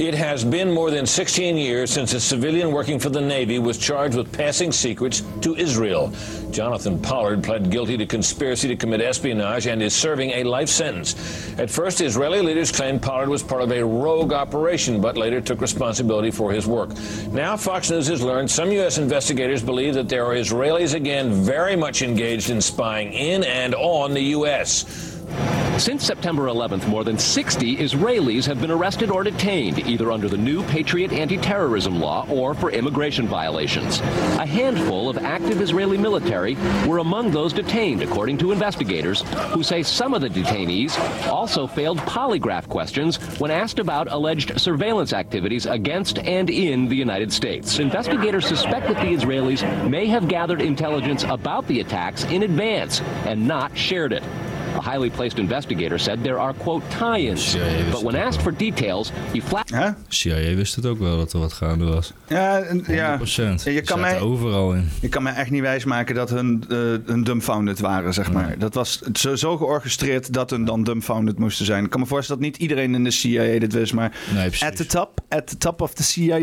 It 0.00 0.14
has 0.14 0.44
been 0.44 0.72
more 0.72 0.90
than 0.90 1.06
16 1.06 1.56
years 1.56 1.88
since 1.88 2.14
a 2.14 2.20
civilian 2.20 2.72
working 2.72 2.98
for 2.98 3.10
the 3.10 3.20
Navy 3.20 3.60
was 3.60 3.78
charged 3.78 4.16
with 4.16 4.32
passing 4.32 4.72
secrets 4.72 5.22
to 5.42 5.54
Israel. 5.54 6.12
Jonathan 6.50 7.00
Pollard 7.00 7.44
pled 7.44 7.70
guilty 7.70 7.96
to 7.98 8.04
conspiracy 8.04 8.66
to 8.66 8.74
commit 8.74 9.00
espionage 9.00 9.68
and 9.68 9.80
is 9.80 9.94
serving 9.94 10.30
a 10.30 10.42
life 10.42 10.68
sentence. 10.68 11.14
At 11.60 11.70
first, 11.70 12.00
Israeli 12.00 12.42
leaders 12.42 12.72
claimed 12.72 13.02
Pollard 13.02 13.28
was 13.28 13.44
part 13.44 13.62
of 13.62 13.70
a 13.70 13.84
rogue 13.84 14.32
operation, 14.32 15.00
but 15.00 15.16
later 15.16 15.40
took 15.40 15.60
responsibility 15.60 16.32
for 16.32 16.50
his 16.50 16.66
work. 16.66 16.90
Now, 17.30 17.56
Fox 17.56 17.88
News 17.88 18.08
has 18.08 18.20
learned 18.20 18.50
some 18.50 18.72
U.S. 18.72 18.98
investigators 18.98 19.62
believe 19.62 19.94
that 19.94 20.08
there 20.08 20.26
are 20.26 20.34
Israelis 20.34 20.94
again 20.94 21.30
very 21.44 21.76
much 21.76 22.02
engaged 22.02 22.50
in 22.50 22.60
spying 22.60 23.12
in 23.12 23.44
and 23.44 23.76
on 23.76 24.12
the 24.12 24.22
U.S. 24.22 25.14
Since 25.78 26.04
September 26.04 26.44
11th, 26.44 26.86
more 26.86 27.02
than 27.02 27.18
60 27.18 27.78
Israelis 27.78 28.46
have 28.46 28.60
been 28.60 28.70
arrested 28.70 29.10
or 29.10 29.24
detained, 29.24 29.80
either 29.80 30.12
under 30.12 30.28
the 30.28 30.36
new 30.36 30.62
Patriot 30.62 31.12
anti-terrorism 31.12 31.98
law 31.98 32.26
or 32.30 32.54
for 32.54 32.70
immigration 32.70 33.26
violations. 33.26 33.98
A 34.38 34.46
handful 34.46 35.08
of 35.08 35.18
active 35.18 35.60
Israeli 35.60 35.98
military 35.98 36.56
were 36.86 36.98
among 36.98 37.32
those 37.32 37.52
detained, 37.52 38.02
according 38.02 38.38
to 38.38 38.52
investigators, 38.52 39.22
who 39.52 39.64
say 39.64 39.82
some 39.82 40.14
of 40.14 40.22
the 40.22 40.28
detainees 40.28 40.96
also 41.28 41.66
failed 41.66 41.98
polygraph 41.98 42.68
questions 42.68 43.16
when 43.40 43.50
asked 43.50 43.80
about 43.80 44.10
alleged 44.12 44.58
surveillance 44.60 45.12
activities 45.12 45.66
against 45.66 46.20
and 46.20 46.50
in 46.50 46.88
the 46.88 46.96
United 46.96 47.32
States. 47.32 47.80
Investigators 47.80 48.46
suspect 48.46 48.86
that 48.86 48.96
the 48.96 49.12
Israelis 49.12 49.90
may 49.90 50.06
have 50.06 50.28
gathered 50.28 50.60
intelligence 50.60 51.24
about 51.24 51.66
the 51.66 51.80
attacks 51.80 52.22
in 52.24 52.44
advance 52.44 53.00
and 53.26 53.46
not 53.46 53.76
shared 53.76 54.12
it. 54.12 54.22
A 54.86 54.90
highly 54.90 55.10
placed 55.10 55.38
investigator 55.38 55.98
said 55.98 56.22
there 56.22 56.38
are, 56.38 56.54
quote, 56.54 56.82
tie-ins. 56.98 57.56
But 57.90 58.02
when 58.02 58.16
asked 58.16 58.42
for 58.42 58.56
details, 58.56 59.12
he 59.32 59.40
flat... 59.40 59.70
CIA 60.08 60.54
wist 60.54 60.74
het 60.76 60.86
ook 60.86 60.98
wel 60.98 61.16
dat 61.16 61.32
er 61.32 61.38
wat 61.38 61.52
gaande 61.52 61.84
was. 61.84 62.12
Ja, 62.28 62.64
ja. 62.86 63.18
100%. 63.18 63.22
Je 63.64 63.72
Je 63.72 63.82
kan, 63.82 64.00
mij, 64.00 64.20
overal 64.20 64.74
in. 64.74 64.88
je 65.00 65.08
kan 65.08 65.22
mij 65.22 65.34
echt 65.34 65.50
niet 65.50 65.60
wijsmaken 65.62 66.14
dat 66.14 66.30
hun, 66.30 66.64
eh 66.68 66.76
hun 67.06 67.24
dumbfounded 67.24 67.80
waren, 67.80 68.14
zeg 68.14 68.32
maar. 68.32 68.58
Dat 68.58 68.74
was 68.74 69.00
zo, 69.12 69.36
zo 69.36 69.56
georchestreerd 69.56 70.32
dat 70.32 70.50
hun 70.50 70.64
dan 70.64 70.84
dumbfounded 70.84 71.38
moesten 71.38 71.66
zijn. 71.66 71.84
Ik 71.84 71.90
kan 71.90 72.00
me 72.00 72.06
voorstellen 72.06 72.42
dat 72.42 72.50
niet 72.50 72.60
iedereen 72.60 72.94
in 72.94 73.04
de 73.04 73.10
CIA 73.10 73.58
dit 73.58 73.72
wist, 73.72 73.92
maar 73.92 74.12
at 74.60 74.76
the 74.76 74.86
top, 74.86 75.20
at 75.28 75.46
the 75.46 75.58
top 75.58 75.80
of 75.80 75.94
the 75.94 76.02
CIA, 76.02 76.38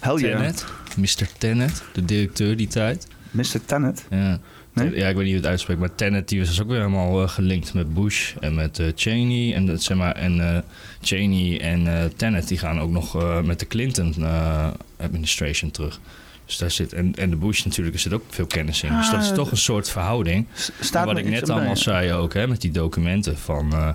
hell 0.00 0.16
yeah. 0.16 0.36
Tenet, 0.36 0.64
Mr. 0.96 1.26
Tenet, 1.38 1.82
de 1.92 2.04
directeur 2.04 2.56
die 2.56 2.68
tijd. 2.68 3.06
Mr. 3.30 3.64
Tenet? 3.66 4.04
Ja. 4.10 4.38
Ja, 4.84 5.08
ik 5.08 5.14
weet 5.14 5.24
niet 5.24 5.34
hoe 5.34 5.42
het 5.42 5.46
uitspreekt, 5.46 5.80
maar 5.80 5.94
Tenet 5.94 6.28
die 6.28 6.38
was 6.38 6.48
dus 6.48 6.60
ook 6.60 6.68
weer 6.68 6.76
helemaal 6.76 7.22
eh, 7.22 7.28
gelinkt 7.28 7.74
met 7.74 7.94
Bush 7.94 8.34
en 8.40 8.54
met 8.54 8.78
eh, 8.78 8.86
Cheney. 8.94 9.54
En, 9.54 9.66
dat, 9.66 9.82
zeg 9.82 9.96
maar, 9.96 10.14
en 10.14 10.54
eh, 10.54 10.62
Cheney 11.02 11.60
en 11.60 12.12
Tenet 12.16 12.48
die 12.48 12.58
gaan 12.58 12.80
ook 12.80 12.90
nog 12.90 13.42
met 13.44 13.58
de 13.58 13.66
Clinton 13.66 14.14
administration 15.00 15.70
terug. 15.70 16.00
Dus 16.46 16.58
daar 16.58 16.70
zit, 16.70 16.92
en, 16.92 17.14
en 17.14 17.30
de 17.30 17.36
Bush 17.36 17.64
natuurlijk, 17.64 17.96
er 17.96 18.02
zit 18.02 18.12
ook 18.12 18.24
veel 18.28 18.46
kennis 18.46 18.82
in. 18.82 18.96
dus 18.96 19.06
Ah, 19.06 19.12
dat 19.12 19.22
is 19.22 19.32
toch 19.32 19.50
een 19.50 19.56
soort 19.56 19.90
verhouding. 19.90 20.46
staat 20.80 21.06
wat 21.06 21.18
ik 21.18 21.28
net 21.28 21.50
allemaal 21.50 21.76
zei 21.76 22.12
ook, 22.12 22.34
hè, 22.34 22.46
met 22.46 22.60
die 22.60 22.70
documenten 22.70 23.38
van 23.38 23.94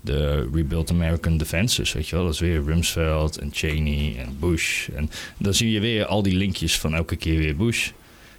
de 0.00 0.48
Rebuilt 0.52 0.90
American 0.90 1.36
Defenses, 1.36 1.92
weet 1.92 2.08
je 2.08 2.16
wel. 2.16 2.24
Dat 2.24 2.34
is 2.34 2.40
weer 2.40 2.64
Rumsfeld 2.64 3.38
en 3.38 3.50
Cheney 3.52 4.16
en 4.18 4.36
Bush. 4.40 4.88
En 4.88 5.10
dan 5.36 5.54
zie 5.54 5.70
je 5.70 5.80
weer 5.80 6.06
al 6.06 6.22
die 6.22 6.36
linkjes 6.36 6.78
van 6.78 6.94
elke 6.94 7.16
keer 7.16 7.38
weer 7.38 7.56
Bush 7.56 7.90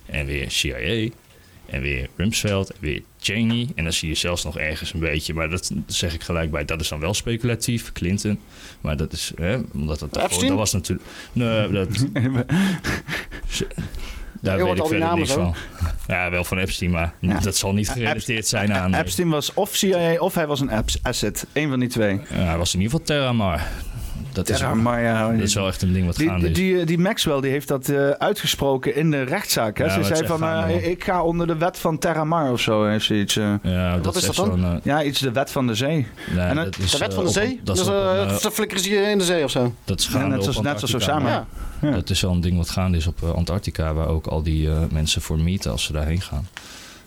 en 0.05 0.25
weer 0.25 0.51
CIA 0.51 1.09
en 1.73 1.81
weer 1.81 2.09
Rumsfeld 2.15 2.69
en 2.69 2.77
weer 2.79 3.01
Cheney. 3.19 3.67
En 3.75 3.83
dan 3.83 3.93
zie 3.93 4.09
je 4.09 4.15
zelfs 4.15 4.43
nog 4.43 4.57
ergens 4.57 4.93
een 4.93 4.99
beetje, 4.99 5.33
maar 5.33 5.49
dat 5.49 5.71
zeg 5.87 6.13
ik 6.13 6.23
gelijk 6.23 6.51
bij, 6.51 6.65
dat 6.65 6.81
is 6.81 6.87
dan 6.87 6.99
wel 6.99 7.13
speculatief, 7.13 7.91
Clinton. 7.91 8.39
Maar 8.81 8.97
dat 8.97 9.13
is, 9.13 9.31
hè, 9.35 9.57
omdat 9.73 9.99
dat, 9.99 10.13
dat 10.13 10.49
was 10.49 10.73
natuurlijk... 10.73 11.07
Nee, 11.33 11.71
dat... 11.71 11.87
Daar 14.41 14.57
Je 14.57 14.63
weet 14.63 14.77
ik 14.77 14.81
verder 14.81 14.99
namen 14.99 15.17
niks 15.17 15.31
van. 15.31 15.55
Ja, 16.07 16.29
wel 16.29 16.43
van 16.43 16.57
Epstein, 16.57 16.91
maar 16.91 17.13
dat 17.41 17.55
zal 17.55 17.73
niet 17.73 17.89
gerelateerd 17.89 18.47
zijn 18.47 18.73
aan... 18.73 18.93
Epstein 18.93 19.29
was 19.29 19.53
of 19.53 19.75
CIA 19.75 20.19
of 20.19 20.35
hij 20.35 20.47
was 20.47 20.59
een 20.59 20.69
apps- 20.69 20.99
asset. 21.01 21.45
Eén 21.53 21.69
van 21.69 21.79
die 21.79 21.89
twee. 21.89 22.19
Ja, 22.29 22.35
hij 22.35 22.57
was 22.57 22.73
in 22.73 22.81
ieder 22.81 22.99
geval 22.99 23.15
Terramar. 23.15 23.67
Dat 24.31 24.49
is, 24.49 24.59
dat 24.59 25.33
is 25.41 25.53
wel 25.53 25.67
echt 25.67 25.81
een 25.81 25.93
ding 25.93 26.05
wat 26.05 26.15
Die, 26.15 26.27
gaande 26.27 26.49
is. 26.49 26.55
die, 26.55 26.85
die 26.85 26.97
Maxwell 26.99 27.41
die 27.41 27.51
heeft 27.51 27.67
dat 27.67 27.89
eh, 27.89 28.09
uitgesproken 28.09 28.95
in 28.95 29.11
de 29.11 29.21
rechtszaak. 29.21 29.77
Hè? 29.77 29.83
Ja, 29.85 29.89
ze 29.91 30.03
zei 30.15 30.27
van, 30.27 30.39
gaande, 30.39 30.73
eh, 30.73 30.87
ik 30.89 31.03
ga 31.03 31.23
onder 31.23 31.47
de 31.47 31.57
wet 31.57 31.77
van 31.77 31.97
Terramar 31.97 32.51
of 32.51 32.59
zo. 32.59 32.85
Heeft 32.85 33.05
ze 33.05 33.19
iets, 33.19 33.35
eh. 33.35 33.53
Ja, 33.63 33.97
dat 33.97 34.15
is 34.15 34.25
dat 34.25 34.35
dan? 34.35 34.45
zo'n, 34.59 34.79
Ja, 34.83 35.03
iets 35.03 35.19
de 35.19 35.31
wet 35.31 35.51
van 35.51 35.67
de 35.67 35.75
zee. 35.75 36.07
Nee, 36.35 36.45
En 36.45 36.55
dat 36.55 36.65
het- 36.65 36.77
is, 36.77 36.91
De 36.91 36.97
wet 36.97 37.13
van 37.13 37.23
de 37.25 37.31
zee? 37.31 37.61
dat 37.63 37.75
Dat 37.77 38.41
is 38.41 38.47
flikkeren 38.53 38.83
ze 38.83 38.89
je 38.89 39.01
in 39.01 39.17
de 39.17 39.23
zee 39.23 39.43
of 39.43 39.51
zo? 39.51 39.73
Dat 39.83 39.99
is 39.99 40.07
Ja, 40.13 40.27
net 40.27 40.43
zoals- 40.43 40.61
net 40.61 40.79
zoals 40.79 40.93
Antarctica. 40.93 41.29
Ja. 41.81 41.89
Ja. 41.89 41.95
Dat 41.95 42.09
is 42.09 42.21
wel 42.21 42.31
een 42.31 42.41
ding 42.41 42.57
wat 42.57 42.69
gaande 42.69 42.97
is 42.97 43.07
op 43.07 43.23
Antarctica, 43.35 43.93
waar 43.93 44.07
ook 44.07 44.27
al 44.27 44.43
die 44.43 44.69
eh, 44.69 44.77
mensen 44.91 45.21
voor 45.21 45.39
meeten 45.39 45.71
als 45.71 45.83
ze 45.83 45.91
daarheen 45.93 46.21
gaan. 46.21 46.47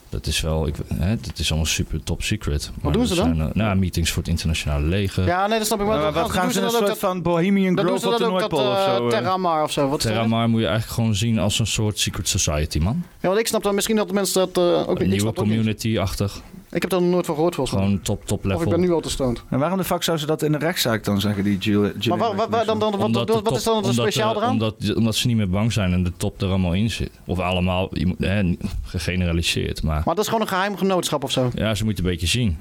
Dat 0.09 0.27
is 0.27 0.41
wel, 0.41 0.67
ik, 0.67 0.75
hè, 0.95 1.17
dat 1.21 1.39
is 1.39 1.49
allemaal 1.49 1.67
super 1.67 2.03
top 2.03 2.23
secret. 2.23 2.71
Maar 2.83 2.93
doen 2.93 3.01
dat 3.03 3.11
ze 3.11 3.17
dan? 3.17 3.35
Zijn, 3.37 3.49
eh, 3.49 3.55
nou, 3.55 3.77
meetings 3.77 4.11
voor 4.11 4.23
het 4.23 4.31
internationale 4.31 4.85
leger. 4.87 5.27
Ja, 5.27 5.47
nee, 5.47 5.59
dat 5.59 5.67
snap 5.67 5.81
ik. 5.81 5.87
Maar 5.87 5.99
Maar 6.01 6.13
wat 6.13 6.31
gaan 6.31 6.43
doen 6.43 6.53
ze 6.53 6.61
dan 6.61 6.75
een 6.75 6.81
ook 6.81 6.87
dat- 6.87 6.99
van 6.99 7.23
Bohemian 7.23 7.75
doen 7.75 7.87
Grove 7.87 8.09
op 8.09 8.19
de 8.19 8.25
Noordpool 8.27 8.71
of 8.71 8.77
eh, 8.77 8.95
zo? 8.97 9.05
eh? 9.09 9.11
Terramar 9.19 9.63
of 9.63 9.73
zo. 9.73 9.89
Wat? 9.89 10.01
Terramar 10.01 10.49
moet 10.49 10.61
je 10.61 10.67
eigenlijk 10.67 10.95
gewoon 10.97 11.15
zien 11.15 11.39
als 11.39 11.59
een 11.59 11.67
soort 11.67 11.99
secret 11.99 12.29
society, 12.29 12.79
man. 12.79 13.03
Ja, 13.21 13.29
want 13.29 13.41
ik 13.41 13.47
snap 13.47 13.63
dan 13.63 13.75
misschien 13.75 13.97
dat 13.97 14.09
de 14.09 14.15
mensen 14.15 14.51
dat 14.53 14.65
eh, 14.65 14.89
ook 14.89 15.01
Een 15.01 15.09
nieuwe 15.09 15.33
community-achtig. 15.33 16.41
Ik 16.77 16.83
heb 16.83 16.91
daar 16.91 17.01
nog 17.03 17.11
nooit 17.11 17.27
van 17.27 17.35
gehoord 17.35 17.55
volgens 17.55 17.77
mij. 17.77 17.87
Gewoon 17.87 18.03
top, 18.03 18.27
top 18.27 18.39
Of 18.39 18.45
ik 18.53 18.59
ben 18.59 18.67
level. 18.67 18.79
nu 18.79 18.93
al 18.93 19.01
te 19.01 19.11
stoned. 19.11 19.43
En 19.49 19.59
waarom 19.59 19.79
de 19.79 19.85
fuck 19.85 20.03
zou 20.03 20.19
ze 20.19 20.27
dat 20.27 20.43
in 20.43 20.53
de 20.53 20.59
rechtszaak 20.59 21.05
dan 21.05 21.21
zeggen, 21.21 21.45
die 21.45 21.59
Jill, 21.59 21.81
Maar 22.09 22.19
waar, 22.19 22.37
waar, 22.37 22.49
waar 22.49 22.65
dan, 22.65 22.79
dan, 22.79 22.91
wat, 22.97 23.11
wat, 23.43 23.57
is 23.57 23.65
dan 23.65 23.77
het 23.77 23.85
omdat, 23.87 23.95
speciaal 23.95 24.31
eh, 24.31 24.37
eraan? 24.37 24.51
Omdat, 24.53 24.95
omdat 24.95 25.15
ze 25.17 25.27
niet 25.27 25.37
meer 25.37 25.49
bang 25.51 25.73
zijn 25.73 25.93
en 25.93 26.03
de 26.05 26.13
top 26.17 26.43
er 26.43 26.49
allemaal 26.49 26.73
in 26.75 26.91
zit. 26.91 27.11
Of 27.25 27.39
allemaal, 27.39 27.89
je 27.93 28.07
moet, 28.07 28.19
hè, 28.19 28.43
niet 28.43 28.61
gegeneraliseerd. 28.85 29.83
Maar 29.83 30.03
Maar 30.05 30.15
dat 30.15 30.19
is 30.25 30.27
gewoon 30.31 30.41
een 30.41 30.49
geheim 30.49 30.77
genootschap 30.77 31.25
of 31.25 31.31
zo. 31.31 31.51
ja, 31.55 31.75
ze 31.75 31.85
moeten 31.85 32.05
een 32.05 32.11
beetje 32.11 32.27
zien. 32.27 32.57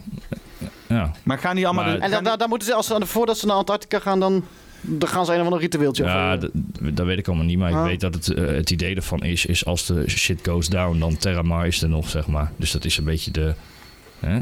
Ja. 0.88 1.12
Maar 1.24 1.38
gaan 1.38 1.56
die 1.56 1.66
allemaal... 1.66 1.84
Maar- 1.86 1.94
de- 1.96 2.00
En 2.02 2.12
dan, 2.12 2.24
daar, 2.24 2.38
daar 2.38 2.48
moeten 2.48 2.68
ze, 2.68 2.74
als, 2.74 2.88
ze- 2.88 3.06
voordat 3.06 3.38
ze 3.38 3.46
naar 3.46 3.56
Antarctica 3.56 4.00
gaan, 4.00 4.20
dan, 4.20 4.44
dan 4.82 5.10
gaan 5.10 5.26
ze 5.26 5.32
een 5.34 5.38
of 5.40 5.44
ander 5.46 5.60
ritueeltje 5.60 6.04
Ja, 6.04 6.38
dat 6.94 7.06
weet 7.06 7.18
ik 7.18 7.28
allemaal 7.28 7.46
niet. 7.46 7.58
Maar 7.58 7.70
ik 7.70 7.76
Ah. 7.76 7.84
weet 7.86 8.00
dat 8.00 8.14
het, 8.14 8.28
eh, 8.34 8.46
het 8.46 8.70
idee 8.72 8.96
ervan 8.96 9.24
is, 9.24 9.46
is 9.46 9.66
als 9.66 9.86
de 9.86 10.04
shit 10.10 10.40
goes 10.48 10.68
down, 10.70 11.00
dan 11.00 11.18
Terramar 11.18 11.68
is 11.68 11.82
er 11.82 11.90
nog, 11.90 12.10
zeg 12.10 12.28
maar. 12.28 12.52
Dus 12.56 12.72
dat 12.72 12.86
is 12.86 12.98
een 12.98 13.04
beetje 13.04 13.32
de... 13.32 13.54
Hè? 14.26 14.40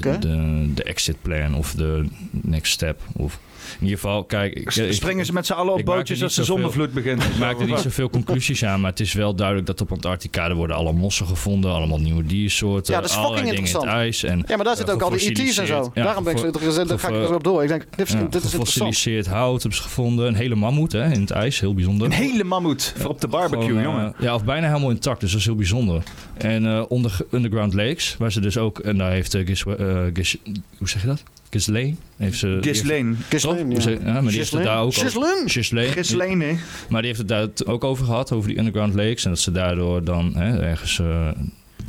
de, 0.00 0.18
de, 0.18 0.70
de 0.74 0.82
exit 0.82 1.16
plan 1.22 1.54
of 1.54 1.74
de 1.74 2.06
next 2.30 2.72
step. 2.72 3.00
Of 3.12 3.38
in 3.80 3.82
ieder 3.86 3.98
geval, 3.98 4.24
kijk... 4.24 4.54
Ik, 4.54 4.74
ik- 4.74 4.92
Springen 4.92 5.26
ze 5.26 5.32
met 5.32 5.46
z'n 5.46 5.52
allen 5.52 5.72
op 5.74 5.84
bootjes 5.84 6.22
als 6.22 6.34
de 6.34 6.44
zonnevloed 6.44 6.92
begint? 6.92 7.22
Ik 7.22 7.38
maak 7.38 7.60
er 7.60 7.66
niet 7.66 7.78
zoveel 7.78 8.10
conclusies 8.10 8.64
aan, 8.64 8.80
maar 8.80 8.90
het 8.90 9.00
is 9.00 9.12
wel 9.12 9.34
duidelijk 9.34 9.66
dat 9.66 9.80
op 9.80 9.92
Antarctica 9.92 10.48
er 10.48 10.54
worden 10.54 10.76
alle 10.76 10.92
mossen 10.92 11.26
gevonden, 11.26 11.72
allemaal 11.72 11.98
nieuwe 12.00 12.26
diersoorten, 12.26 12.94
Ja, 12.94 13.00
dat 13.00 13.10
is 13.10 13.16
fucking 13.16 13.48
dingen 13.48 13.54
in 13.54 13.74
het 13.74 13.84
ijs. 13.84 14.22
En, 14.22 14.38
Ja, 14.38 14.44
maar 14.56 14.56
daar 14.56 14.66
eh, 14.66 14.76
zitten 14.76 14.94
ook 14.94 15.02
al 15.02 15.10
die 15.10 15.30
ET's 15.30 15.58
en 15.58 15.66
zo. 15.66 15.90
ja, 15.94 16.02
Daarom 16.02 16.24
ben 16.24 16.32
ik 16.32 16.38
zo 16.38 16.46
interessant. 16.46 16.88
Daar 16.88 16.98
ga 16.98 17.08
ik 17.08 17.14
gefo- 17.14 17.28
er 17.28 17.34
op 17.34 17.44
door. 17.44 17.62
Ik 17.62 17.68
denk, 17.68 17.86
dit 17.96 18.06
is, 18.06 18.12
ja, 18.12 18.20
dit 18.22 18.44
is 18.44 18.54
interessant. 18.54 19.26
hout 19.26 19.60
hebben 19.62 19.78
ze 19.78 19.82
gevonden. 19.84 20.26
Een 20.26 20.34
hele 20.34 20.54
mammoet 20.54 20.92
hè, 20.92 21.12
in 21.12 21.20
het 21.20 21.30
ijs, 21.30 21.60
heel 21.60 21.74
bijzonder. 21.74 22.06
Een 22.06 22.12
hele 22.12 22.44
mammoet 22.44 22.94
voor 22.96 23.10
op 23.10 23.20
de 23.20 23.28
barbecue, 23.28 23.66
Gewoon, 23.66 23.78
eh, 23.78 23.84
jongen. 23.84 24.14
ja, 24.18 24.34
of 24.34 24.44
bijna 24.44 24.66
helemaal 24.66 24.90
intact, 24.90 25.20
dus 25.20 25.30
dat 25.30 25.40
is 25.40 25.46
heel 25.46 25.54
bijzonder. 25.56 26.02
En 26.36 26.66
eh, 26.66 26.82
onder 26.88 27.16
Underground 27.30 27.74
Lakes, 27.74 28.16
waar 28.18 28.32
ze 28.32 28.40
dus 28.40 28.58
ook, 28.58 28.78
en 28.78 28.98
daar 28.98 29.10
heeft 29.10 29.34
uh, 29.34 29.46
Gis, 29.46 29.64
eh, 29.64 29.96
Gis- 30.12 30.36
hoe 30.78 30.88
zeg 30.88 31.00
je 31.00 31.06
dat? 31.06 31.22
Ghislaine 31.52 31.94
heeft 32.16 32.38
ze. 32.38 32.58
Ghislaine. 32.60 33.14
Ghislaine, 33.28 33.58
toch? 33.60 33.68
ja. 33.68 33.72
Hoe 33.74 33.80
zeg- 33.82 34.02
maar 34.02 34.22
die 34.22 34.22
heeft 34.22 34.34
het 34.34 34.34
Ghislaine? 34.34 34.70
daar 34.70 34.82
ook 34.82 34.94
Ghislaine? 34.94 35.34
over. 35.36 35.50
Ghislaine. 35.50 35.92
Ghislaine? 35.92 36.56
Maar 36.88 37.00
die 37.02 37.06
heeft 37.10 37.18
het 37.18 37.28
daar 37.28 37.40
het 37.40 37.66
ook 37.66 37.84
over 37.84 38.04
gehad, 38.04 38.32
over 38.32 38.48
die 38.48 38.58
Underground 38.58 38.94
Lakes. 38.94 39.24
En 39.24 39.30
dat 39.30 39.38
ze 39.40 39.52
daardoor 39.52 40.04
dan 40.04 40.36
hè, 40.36 40.60
ergens 40.62 40.98
eh, 40.98 41.28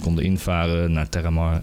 konden 0.02 0.23
invaren 0.23 0.91
naar 0.94 1.10
Terramar. 1.10 1.61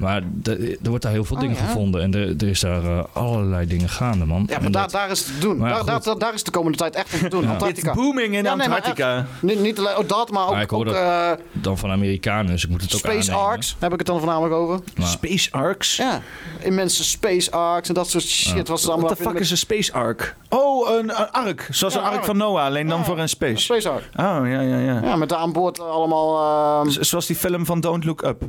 Maar 0.00 0.22
de- 0.32 0.78
er 0.82 0.88
wordt 0.88 1.02
daar 1.04 1.12
heel 1.12 1.24
veel 1.24 1.36
Oh, 1.36 1.42
dingen 1.42 1.56
ja. 1.56 1.62
gevonden. 1.66 2.02
En 2.02 2.14
er, 2.14 2.34
er 2.38 2.48
is 2.48 2.60
daar 2.60 2.84
eh, 2.84 3.04
allerlei 3.12 3.66
dingen 3.66 3.88
gaande, 3.88 4.24
man. 4.24 4.44
Ja, 4.48 4.56
maar 4.56 4.64
En 4.66 4.72
daar, 4.72 4.82
dat- 4.82 4.90
daar 4.92 5.10
is 5.10 5.18
het 5.18 5.34
te 5.34 5.38
doen. 5.40 5.56
Maar 5.56 5.70
Daar, 5.74 5.84
daar, 5.84 6.02
daar, 6.02 6.18
daar 6.18 6.34
is 6.34 6.42
de 6.44 6.50
komende 6.50 6.78
tijd 6.78 6.94
echt 6.94 7.18
te 7.18 7.28
doen. 7.28 7.42
Ja. 7.42 7.50
Antarctica. 7.50 7.90
It's 7.90 8.00
booming 8.00 8.34
in 8.34 8.42
Ja, 8.42 8.54
nee, 8.54 8.68
maar 8.68 8.76
Antarctica. 8.76 9.16
echt. 9.18 9.26
Niet, 9.42 9.60
niet 9.60 9.78
alleen 9.78 9.96
oh, 9.96 10.08
dat, 10.08 10.30
maar 10.30 10.44
ook, 10.44 10.50
Maar 10.52 10.62
ik 10.62 10.70
hoor 10.70 10.78
ook 10.86 10.92
dat 10.94 10.94
eh, 10.94 11.30
dan 11.52 11.78
van 11.78 11.90
Amerikanen, 11.90 12.46
dus 12.52 12.64
ik 12.64 12.70
moet 12.70 12.82
het 12.82 12.92
ook 12.94 12.98
Space 12.98 13.30
aannemen. 13.30 13.50
Arcs, 13.50 13.76
heb 13.78 13.92
ik 13.92 13.98
het 13.98 14.06
dan 14.06 14.18
voornamelijk 14.18 14.54
over. 14.54 14.80
Maar- 14.96 15.06
Space 15.08 15.52
Arcs? 15.52 15.96
Ja, 15.96 16.20
immense 16.60 17.04
Space 17.04 17.50
Arcs 17.50 17.88
en 17.88 17.94
dat 17.94 18.10
soort 18.10 18.24
shit. 18.24 18.68
Wat 18.68 18.80
ze 18.80 18.86
allemaal 18.90 19.06
What 19.06 19.18
the 19.18 19.24
fuck 19.24 19.38
is 19.38 19.50
een 19.50 19.56
Space 19.56 19.92
Arc? 19.92 20.36
Oh, 20.48 20.90
een, 20.90 21.08
een 21.20 21.30
ark. 21.30 21.68
Zoals 21.70 21.94
Ja, 21.94 22.00
een 22.00 22.06
ark 22.06 22.14
ark. 22.16 22.24
van 22.24 22.36
Noah, 22.36 22.64
alleen 22.64 22.88
dan 22.88 23.04
voor 23.04 23.18
een 23.18 23.28
space. 23.28 23.52
Een 23.52 23.58
Space 23.58 23.88
Arc. 23.88 24.02
Oh, 24.16 24.48
ja, 24.48 24.60
ja, 24.60 24.78
ja. 24.78 25.00
Ja, 25.02 25.16
met 25.16 25.28
daar 25.28 25.38
aan 25.38 25.52
boord 25.52 25.80
allemaal... 25.80 26.80
ehm, 26.86 26.90
Zoals 27.02 27.26
die 27.26 27.36
film 27.36 27.66
van 27.66 27.80
Don't 27.80 28.04
Look 28.04 28.22
Up. 28.22 28.42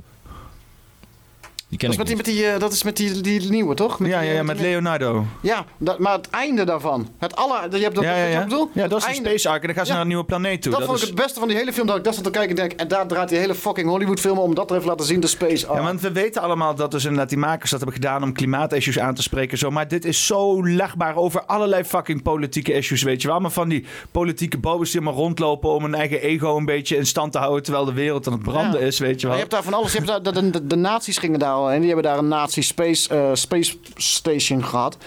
Die 1.71 1.79
dat, 1.79 1.89
is 1.89 1.97
met 1.97 2.07
die, 2.07 2.15
met 2.15 2.25
die, 2.25 2.45
eh, 2.47 2.59
dat 2.59 2.73
is 2.73 2.83
met 2.83 2.97
die, 2.97 3.21
die 3.21 3.49
nieuwe, 3.49 3.75
toch? 3.75 3.97
Ja, 3.97 4.03
die, 4.03 4.13
ja, 4.13 4.21
ja, 4.21 4.39
eh, 4.39 4.45
met 4.45 4.57
die- 4.57 4.65
Leonardo. 4.65 5.25
Ja, 5.41 5.65
dat, 5.77 5.99
maar 5.99 6.13
het 6.13 6.29
einde 6.29 6.63
daarvan. 6.63 7.07
Het 7.17 7.35
aller... 7.35 7.75
Je 7.77 7.83
hebt 7.83 7.95
dat, 7.95 8.03
Ja, 8.03 8.15
ja, 8.25 8.43
bedoel? 8.43 8.69
Ja, 8.73 8.87
dat 8.87 8.99
is 8.99 9.07
een 9.07 9.13
Space 9.25 9.49
Arc 9.49 9.61
en 9.61 9.67
dan 9.67 9.75
gaan 9.75 9.85
ze 9.85 9.89
Ja. 9.91 9.93
naar 9.93 10.01
een 10.01 10.07
nieuwe 10.07 10.23
planeet 10.25 10.61
toe. 10.61 10.71
Dat, 10.71 10.83
vond 10.83 10.95
is- 10.97 11.01
ik 11.03 11.07
het 11.09 11.17
beste 11.17 11.39
van 11.39 11.47
die 11.47 11.57
hele 11.57 11.73
film, 11.73 11.87
dat 11.87 11.97
ik 11.97 12.03
dat 12.03 12.15
zat 12.15 12.23
te 12.23 12.29
kijken 12.29 12.49
en 12.49 12.55
denk... 12.55 12.71
En 12.71 12.87
daar 12.87 13.07
draait 13.07 13.29
die 13.29 13.37
hele 13.37 13.55
fucking 13.55 13.87
Hollywood 13.89 14.19
film 14.19 14.37
om 14.37 14.55
dat 14.55 14.69
er 14.69 14.75
even 14.75 14.87
laten 14.87 15.05
zien, 15.05 15.19
de 15.19 15.27
Space 15.27 15.67
Arc. 15.67 15.77
Ja, 15.79 15.83
want 15.85 16.01
we 16.01 16.11
weten 16.11 16.41
allemaal 16.41 16.75
dat 16.75 16.91
dus 16.91 17.03
inderdaad 17.03 17.29
die 17.29 17.37
makers 17.37 17.69
dat 17.71 17.79
hebben 17.79 17.97
gedaan 18.01 18.23
om 18.23 18.33
klimaatissues 18.33 18.99
aan 18.99 19.15
te 19.15 19.21
spreken. 19.21 19.57
Zo. 19.57 19.71
Maar 19.71 19.87
dit 19.87 20.05
is 20.05 20.25
zo 20.25 20.65
legbaar 20.65 21.15
over 21.15 21.43
allerlei 21.45 21.83
fucking 21.83 22.21
politieke 22.21 22.73
issues, 22.73 23.03
weet 23.03 23.21
je 23.21 23.27
wel. 23.27 23.39
Maar 23.39 23.51
van 23.51 23.69
die 23.69 23.85
politieke 24.11 24.57
bobers 24.57 24.91
die 24.91 25.01
maar 25.01 25.13
rondlopen 25.13 25.69
om 25.69 25.83
hun 25.83 25.95
eigen 25.95 26.21
ego 26.21 26.57
een 26.57 26.65
beetje 26.65 26.95
in 26.97 27.05
stand 27.05 27.31
te 27.31 27.37
houden 27.37 27.63
terwijl 27.63 27.85
de 27.85 27.93
wereld 27.93 28.27
aan 28.27 28.33
het 28.33 28.41
branden 28.43 28.79
Ja. 28.79 28.85
is, 28.85 28.99
weet 28.99 29.21
je 29.21 29.27
Maar 29.27 29.35
wel. 29.37 29.45
je 29.45 29.49
hebt 29.49 29.51
daar 29.51 29.63
van 29.63 29.73
alles. 29.73 29.91
Je 29.91 29.97
hebt 30.01 30.23
daar, 30.23 30.33
de, 30.33 30.49
de, 30.49 30.67
de 30.67 30.75
nazi's 30.75 31.17
gingen 31.17 31.39
daar 31.39 31.59
al 31.61 31.69
heen. 31.69 31.79
Die 31.79 31.87
hebben 31.87 32.05
daar 32.05 32.17
een 32.17 32.27
nazi 32.27 32.61
space, 32.61 33.09
eh, 33.15 33.29
space 33.33 33.77
station 33.95 34.63
gehad. 34.65 34.97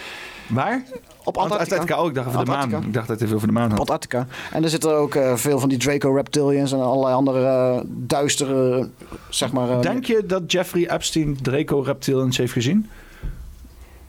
Waar? 0.48 0.82
Op 1.24 1.36
Antarctica. 1.36 1.76
Antarctica. 1.76 2.00
Oh, 2.02 2.08
ik 2.08 2.14
dacht 2.14 2.26
over 2.28 2.44
de 2.44 2.50
maan. 2.50 2.84
Ik 2.84 2.92
dacht 2.92 3.06
dat 3.08 3.16
het 3.16 3.22
even 3.24 3.34
over 3.36 3.46
de 3.48 3.52
maan 3.54 3.62
had. 3.70 3.72
Op 3.72 3.78
Antarctica. 3.78 4.26
En 4.52 4.62
er 4.64 4.70
zitten 4.70 4.96
ook 4.96 5.14
eh, 5.14 5.36
veel 5.36 5.58
van 5.58 5.68
die 5.68 5.78
Draco 5.78 6.14
reptilians 6.14 6.72
en 6.72 6.80
allerlei 6.80 7.14
andere 7.14 7.46
eh, 7.46 7.80
duistere, 7.86 8.88
zeg 9.28 9.52
maar... 9.52 9.70
eh, 9.70 9.80
Denk 9.80 10.04
je 10.04 10.26
dat 10.26 10.52
Jeffrey 10.52 10.90
Epstein 10.90 11.38
Draco 11.42 11.80
Reptilians 11.80 12.36
heeft 12.36 12.52
gezien? 12.52 12.90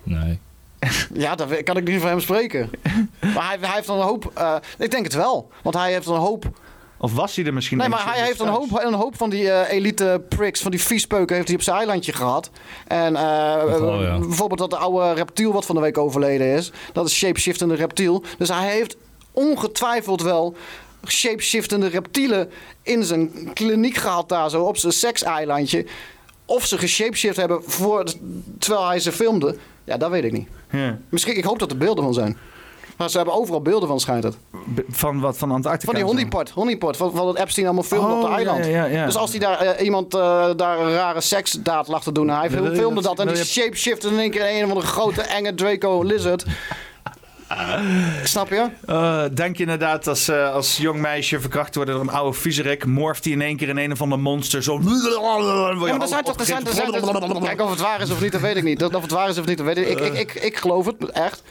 Nee. 0.03 0.39
Ja, 1.13 1.35
daar 1.35 1.63
kan 1.63 1.77
ik 1.77 1.87
niet 1.87 1.99
van 2.01 2.09
hem 2.09 2.19
spreken. 2.19 2.69
maar 3.21 3.47
hij, 3.47 3.57
hij 3.61 3.75
heeft 3.75 3.87
een 3.87 3.95
hoop... 3.99 4.31
eh, 4.33 4.55
ik 4.77 4.91
denk 4.91 5.03
het 5.03 5.13
wel. 5.13 5.49
Want 5.61 5.75
hij 5.75 5.91
heeft 5.91 6.07
een 6.07 6.15
hoop... 6.15 6.45
Of 7.05 7.13
was 7.13 7.35
hij 7.35 7.45
er 7.45 7.53
misschien 7.53 7.77
Nee, 7.77 7.89
maar 7.89 8.13
hij 8.13 8.25
heeft 8.25 8.39
een 8.39 8.47
hoop, 8.47 8.81
een 8.83 8.93
hoop 8.93 9.17
van 9.17 9.29
die 9.29 9.51
eh, 9.51 9.77
elite 9.77 10.21
pricks, 10.29 10.61
van 10.61 10.71
die 10.71 10.81
viespeuken, 10.81 11.35
heeft 11.35 11.47
hij 11.47 11.57
op 11.57 11.63
zijn 11.63 11.77
eilandje 11.77 12.13
gehad. 12.13 12.49
En 12.87 13.15
eh, 13.15 13.21
ja. 13.21 14.17
bijvoorbeeld 14.19 14.59
dat 14.59 14.73
oude 14.73 15.13
reptiel 15.13 15.53
wat 15.53 15.65
van 15.65 15.75
de 15.75 15.81
week 15.81 15.97
overleden 15.97 16.47
is, 16.47 16.71
dat 16.93 17.05
is 17.05 17.15
shapeshiftende 17.15 17.75
reptiel. 17.75 18.23
Dus 18.37 18.49
hij 18.49 18.71
heeft 18.71 18.97
ongetwijfeld 19.31 20.21
wel 20.21 20.55
shapeshiftende 21.07 21.87
reptielen 21.87 22.49
in 22.81 23.03
zijn 23.03 23.53
kliniek 23.53 23.95
gehad 23.95 24.29
daar 24.29 24.49
zo 24.49 24.63
op 24.63 24.77
zijn 24.77 24.93
sekseilandje. 24.93 25.85
Of 26.45 26.65
ze 26.65 26.77
geshapeshift 26.77 27.37
hebben 27.37 27.63
voor, 27.63 28.03
terwijl 28.59 28.87
hij 28.87 28.99
ze 28.99 29.11
filmde, 29.11 29.57
ja, 29.83 29.97
dat 29.97 30.09
weet 30.09 30.23
ik 30.23 30.31
niet. 30.31 30.47
Ja. 30.71 30.97
Misschien, 31.09 31.37
ik 31.37 31.43
hoop 31.43 31.59
dat 31.59 31.71
er 31.71 31.77
beelden 31.77 32.03
van 32.03 32.13
zijn. 32.13 32.37
Maar 32.97 33.09
ze 33.09 33.17
hebben 33.17 33.35
overal 33.35 33.61
beelden 33.61 33.87
van, 33.89 33.99
schijnt 33.99 34.23
het. 34.23 34.37
Van 34.89 35.19
wat? 35.19 35.37
Van 35.37 35.51
Antarctica? 35.51 35.91
Van 35.91 35.95
die 36.01 36.09
honeypot, 36.09 36.49
honeypot 36.49 36.97
van, 36.97 37.11
van 37.15 37.27
het 37.27 37.37
Epstein 37.37 37.65
allemaal 37.65 37.83
filmde 37.83 38.13
op 38.13 38.17
Oh, 38.17 38.23
de 38.23 38.29
ja, 38.29 38.35
eiland. 38.35 38.65
ja, 38.65 38.71
ja, 38.71 38.85
ja. 38.85 39.05
Dus 39.05 39.15
als 39.15 39.29
hij 39.29 39.39
daar 39.39 39.59
eh, 39.59 39.85
iemand 39.85 40.13
eh, 40.13 40.49
daar 40.55 40.79
een 40.79 40.93
rare 40.93 41.21
seksdaad 41.21 41.87
lag 41.87 42.03
te 42.03 42.11
doen, 42.11 42.29
en 42.29 42.35
hij 42.37 42.49
filmde 42.49 43.01
dat- 43.01 43.03
dat, 43.03 43.19
en 43.19 43.27
die 43.33 43.37
je- 43.37 43.45
shapeshifted 43.45 44.11
in 44.11 44.19
één 44.19 44.31
keer 44.31 44.49
in 44.49 44.61
een 44.61 44.67
van 44.69 44.77
de 44.79 44.85
grote 44.85 45.21
enge 45.21 45.53
Draco 45.55 46.01
lizard. 46.03 46.45
Snap 48.23 48.49
je? 48.49 48.69
Eh, 48.85 49.23
denk 49.33 49.55
je 49.57 49.63
inderdaad 49.63 50.07
als, 50.07 50.29
als 50.31 50.77
jong 50.77 50.99
meisje 50.99 51.39
verkracht 51.39 51.75
worden 51.75 51.93
door 51.95 52.03
een 52.03 52.09
oude 52.09 52.37
viezerik, 52.37 52.85
morft 52.85 53.23
hij 53.23 53.33
in 53.33 53.41
één 53.41 53.57
keer 53.57 53.69
in 53.69 53.77
een 53.77 53.91
of 53.91 54.01
ander 54.01 54.19
monster 54.19 54.63
zo. 54.63 54.73
Ja, 54.73 54.83
maar 55.77 56.01
er 56.01 56.07
zijn 56.07 56.23
toch, 56.23 56.35
er 56.39 56.45
zijn, 56.45 56.65
er 56.65 56.73
zijn, 56.73 56.93
er- 56.93 57.41
kijk, 57.41 57.61
of 57.61 57.69
het 57.69 57.79
waar 57.79 58.01
is 58.01 58.11
of 58.11 58.21
niet, 58.21 58.31
dat 58.31 58.41
weet 58.41 58.55
ik 58.55 58.63
niet. 58.63 58.79
Dat, 58.79 58.95
of 58.95 59.01
het 59.01 59.11
waar 59.11 59.29
is 59.29 59.37
of 59.37 59.45
niet, 59.45 59.57
dat 59.57 59.65
weet 59.65 59.77
ik. 59.77 59.87
Ik, 59.87 59.99
ik, 59.99 60.13
ik, 60.13 60.33
ik 60.43 60.57
geloof 60.57 60.85
het 60.85 61.09
echt. 61.11 61.43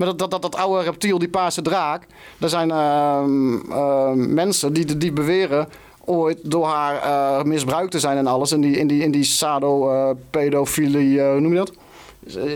Maar 0.00 0.08
dat, 0.08 0.18
dat, 0.18 0.30
dat, 0.30 0.42
dat 0.42 0.56
oude 0.56 0.84
reptiel, 0.84 1.18
die 1.18 1.28
paarse 1.28 1.62
draak, 1.62 2.06
er 2.38 2.48
zijn 2.48 2.70
ehm, 2.70 3.54
ehm, 3.70 4.34
mensen 4.34 4.72
die, 4.72 4.96
die 4.96 5.12
beweren 5.12 5.68
ooit 6.04 6.38
door 6.42 6.66
haar 6.66 7.02
eh, 7.02 7.42
misbruikt 7.44 7.90
te 7.90 7.98
zijn 7.98 8.16
en 8.16 8.26
alles. 8.26 8.52
In 8.52 8.60
die, 8.60 8.76
in 8.76 8.86
die, 8.86 9.02
in 9.02 9.10
die 9.10 9.24
sado-pedofilie, 9.24 11.20
hoe 11.20 11.40
noem 11.40 11.52
je 11.52 11.56
dat? 11.56 11.72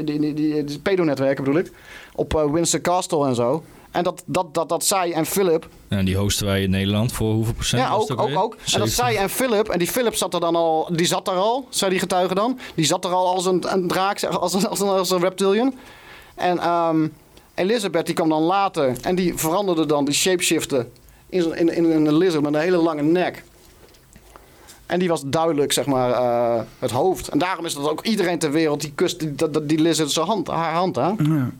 Die, 0.05 0.21
die, 0.21 0.35
die, 0.35 0.65
die 0.65 0.79
pedonetwerken 0.79 1.45
bedoel 1.45 1.61
ik. 1.61 1.73
Op 2.15 2.35
eh, 2.35 2.45
Windsor 2.51 2.81
Castle 2.81 3.27
en 3.27 3.35
zo. 3.35 3.63
En 3.91 4.05
dat, 4.05 4.23
dat, 4.27 4.55
dat, 4.55 4.69
dat 4.69 4.85
zij 4.85 5.13
en 5.13 5.27
Philip 5.27 5.69
En 5.89 6.05
die 6.05 6.17
hosten 6.17 6.47
wij 6.47 6.63
in 6.63 6.71
Nederland 6.71 7.13
voor 7.13 7.33
hoeveel 7.33 7.55
procent? 7.55 7.83
ja, 7.83 7.93
ook, 7.93 8.21
ook, 8.21 8.29
weer? 8.29 8.43
ook. 8.43 8.53
En 8.53 8.79
dat 8.79 8.91
70? 8.91 8.95
zij 8.95 9.17
en 9.17 9.31
Philip, 9.31 9.69
en 9.69 9.79
die 9.79 9.89
Philip 9.89 10.15
zat 10.15 10.35
er 10.35 10.41
dan 10.41 10.57
al, 10.57 10.89
die 10.93 11.07
zat 11.07 11.29
er 11.29 11.35
al, 11.35 11.67
zei 11.69 11.91
die 11.91 12.01
getuige 12.01 12.35
dan. 12.35 12.59
Die 12.75 12.85
zat 12.85 13.05
er 13.05 13.11
al 13.11 13.35
als 13.35 13.47
een, 13.47 13.73
een 13.73 13.89
draak, 13.89 14.25
als 14.25 14.55
een, 14.55 14.67
als 14.69 14.81
een, 14.81 14.89
als 14.89 15.11
een 15.11 15.21
reptilian. 15.21 15.75
En 16.35 16.59
ehm, 16.59 17.07
Elizabeth, 17.55 18.07
die 18.07 18.15
kwam 18.15 18.29
dan 18.29 18.43
later 18.43 18.93
en 19.03 19.15
die 19.15 19.37
veranderde 19.39 19.87
dan, 19.87 20.05
die 20.05 20.15
shapeshiften 20.15 20.93
in, 21.29 21.57
in, 21.57 21.69
in, 21.69 21.91
in 21.91 22.07
een 22.07 22.17
lizard 22.17 22.43
met 22.43 22.55
een 22.55 22.61
hele 22.61 22.77
lange 22.77 23.03
nek. 23.03 23.43
En 24.87 24.99
die 24.99 25.09
was 25.09 25.23
duidelijk, 25.27 25.73
zeg 25.73 25.87
maar, 25.87 26.11
eh, 26.11 26.61
het 26.79 26.91
hoofd. 26.91 27.29
En 27.29 27.39
daarom 27.39 27.65
is 27.65 27.75
dat 27.75 27.89
ook 27.91 28.05
iedereen 28.05 28.39
ter 28.39 28.51
wereld, 28.51 28.81
die 28.81 28.93
kust 28.95 29.19
die, 29.21 29.35
die, 29.35 29.67
die 29.67 29.79
lizard 29.79 30.11
zijn 30.11 30.27
hand, 30.27 30.47
haar 30.49 30.73
hand 30.75 30.99
aan. 30.99 31.17
Ja. 31.19 31.51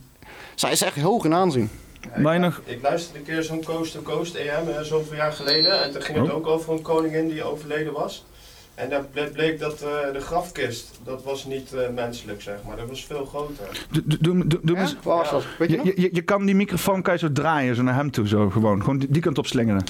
Zij 0.55 0.71
is 0.71 0.81
echt 0.81 1.01
hoog 1.01 1.25
in 1.25 1.33
aanzien. 1.33 1.69
Nog... 2.15 2.61
Ik 2.65 2.81
luisterde 2.81 3.19
een 3.19 3.25
keer 3.25 3.43
zo'n 3.43 3.63
Coast 3.63 3.91
to 3.91 4.01
Coast 4.01 4.35
EM, 4.35 4.67
eh, 4.69 4.81
zoveel 4.81 5.15
jaar 5.15 5.31
geleden. 5.31 5.83
En 5.83 5.91
toen 5.91 6.01
ging 6.01 6.17
het 6.17 6.29
Oh. 6.29 6.35
ook 6.35 6.47
over 6.47 6.73
een 6.73 6.81
koningin 6.81 7.27
die 7.27 7.43
overleden 7.43 7.93
was. 7.93 8.25
En 8.75 8.89
daar 8.89 9.03
ble- 9.11 9.29
bleek 9.33 9.59
dat 9.59 9.81
eh, 9.81 9.87
de 10.13 10.19
grafkist, 10.19 10.99
dat 11.03 11.23
was 11.23 11.45
niet 11.45 11.73
eh, 11.73 11.89
menselijk, 11.89 12.41
zeg 12.41 12.55
maar. 12.67 12.75
Dat 12.77 12.87
was 12.89 13.05
veel 13.05 13.25
groter. 13.25 13.85
Doe, 13.91 14.03
doe, 14.05 14.17
doe, 14.21 14.47
doe, 14.47 14.59
doe 14.63 14.75
Ja? 14.75 14.81
eens- 14.81 14.95
Waar 15.03 15.17
was 15.17 15.29
dat? 15.29 15.43
Weet 15.57 15.69
je 15.69 15.77
je, 15.77 15.83
nog? 15.83 15.95
je, 15.95 16.09
je 16.11 16.21
kan 16.21 16.45
die 16.45 16.55
microfoon 16.55 17.01
kan 17.01 17.13
je 17.13 17.19
zo 17.19 17.31
draaien, 17.31 17.75
zo 17.75 17.81
naar 17.81 17.95
hem 17.95 18.11
toe, 18.11 18.27
zo 18.27 18.49
gewoon. 18.49 18.79
Gewoon 18.79 18.97
die, 18.97 19.09
die 19.11 19.21
kant 19.21 19.37
op 19.37 19.47
slingeren. 19.47 19.83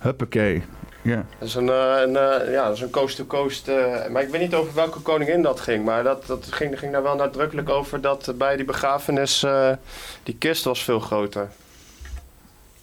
Huppakee. 0.00 0.62
Ja. 1.02 1.26
Dat 1.38 1.48
is 1.48 1.54
een, 1.54 1.68
eh, 1.68 1.94
een, 2.04 2.16
eh, 2.16 2.52
ja, 2.52 2.64
dat 2.66 2.74
is 2.76 2.80
een 2.82 2.90
Coast 2.90 3.16
to 3.16 3.24
Coast. 3.24 3.68
eh, 3.68 4.06
maar 4.08 4.22
ik 4.22 4.28
weet 4.28 4.40
niet 4.40 4.54
over 4.54 4.74
welke 4.74 5.00
koningin 5.00 5.42
dat 5.42 5.60
ging. 5.60 5.84
Maar 5.84 6.02
dat, 6.02 6.26
dat 6.26 6.46
ging, 6.50 6.78
ging 6.78 6.92
daar 6.92 7.02
wel 7.02 7.16
nadrukkelijk 7.16 7.68
over 7.68 8.00
dat 8.00 8.32
bij 8.38 8.56
die 8.56 8.64
begrafenis 8.64 9.42
eh, 9.42 9.70
die 10.22 10.36
kist 10.38 10.64
was 10.64 10.82
veel 10.84 11.00
groter. 11.00 11.48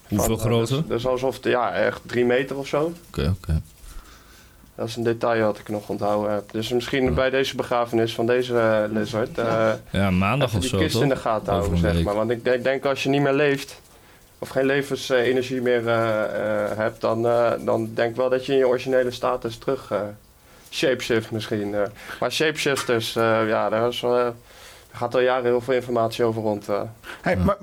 Hoeveel 0.08 0.38
Van, 0.38 0.48
groter? 0.48 0.78
Dus, 0.78 0.88
dus 0.88 1.06
alsof, 1.08 1.36
het, 1.36 1.44
ja, 1.46 1.72
echt 1.74 2.02
drie 2.06 2.26
meter 2.26 2.58
of 2.58 2.68
zo. 2.68 2.94
Oké, 3.08 3.34
oké. 3.40 3.62
Dat 4.76 4.88
is 4.88 4.96
een 4.96 5.04
detail 5.04 5.46
wat 5.46 5.58
ik 5.58 5.70
nog 5.70 5.90
onthouden 5.90 6.32
heb. 6.34 6.52
Dus 6.52 6.70
misschien 6.72 7.14
bij 7.14 7.30
deze 7.30 7.56
begrafenis 7.56 8.16
van 8.16 8.26
deze 8.26 8.60
eh, 8.60 8.80
lizard. 8.92 9.38
eh, 9.38 9.72
Ja, 9.90 10.12
maandag 10.12 10.54
of 10.54 10.60
die 10.60 10.70
zo, 10.70 10.78
kist 10.78 10.94
toch? 10.94 11.02
in 11.04 11.10
de 11.10 11.16
gaten 11.16 11.54
houden, 11.54 11.78
zeg 11.78 11.94
week. 11.94 12.04
maar. 12.04 12.16
Want 12.16 12.30
ik 12.32 12.44
denk, 12.44 12.64
denk 12.64 12.86
als 12.86 13.04
je 13.04 13.10
niet 13.10 13.22
meer 13.22 13.34
leeft, 13.34 13.82
of 14.40 14.50
geen 14.50 14.66
levensenergie 14.66 15.62
meer 15.62 15.88
eh, 15.88 16.24
eh, 16.24 16.78
hebt, 16.78 17.02
dan, 17.02 17.28
eh, 17.28 17.52
dan 17.60 17.90
denk 17.94 18.10
ik 18.10 18.16
wel 18.16 18.30
dat 18.30 18.46
je 18.46 18.52
in 18.52 18.58
je 18.58 18.68
originele 18.68 19.12
status 19.12 19.58
terug 19.58 19.90
uh, 19.92 20.00
shapeshift 20.70 21.32
misschien. 21.32 21.74
eh. 21.76 21.82
Maar 22.20 22.32
shapeshifters, 22.32 23.16
eh, 23.16 23.48
ja, 23.48 23.70
daar 23.70 23.88
is, 23.88 24.02
er 24.04 24.34
gaat 24.92 25.14
al 25.16 25.22
jaren 25.22 25.44
heel 25.46 25.62
veel 25.62 25.74
informatie 25.74 26.24
over 26.24 26.42
rond. 26.42 26.70
eh. 26.70 26.82
Hey, 27.22 27.36
maar, 27.38 27.56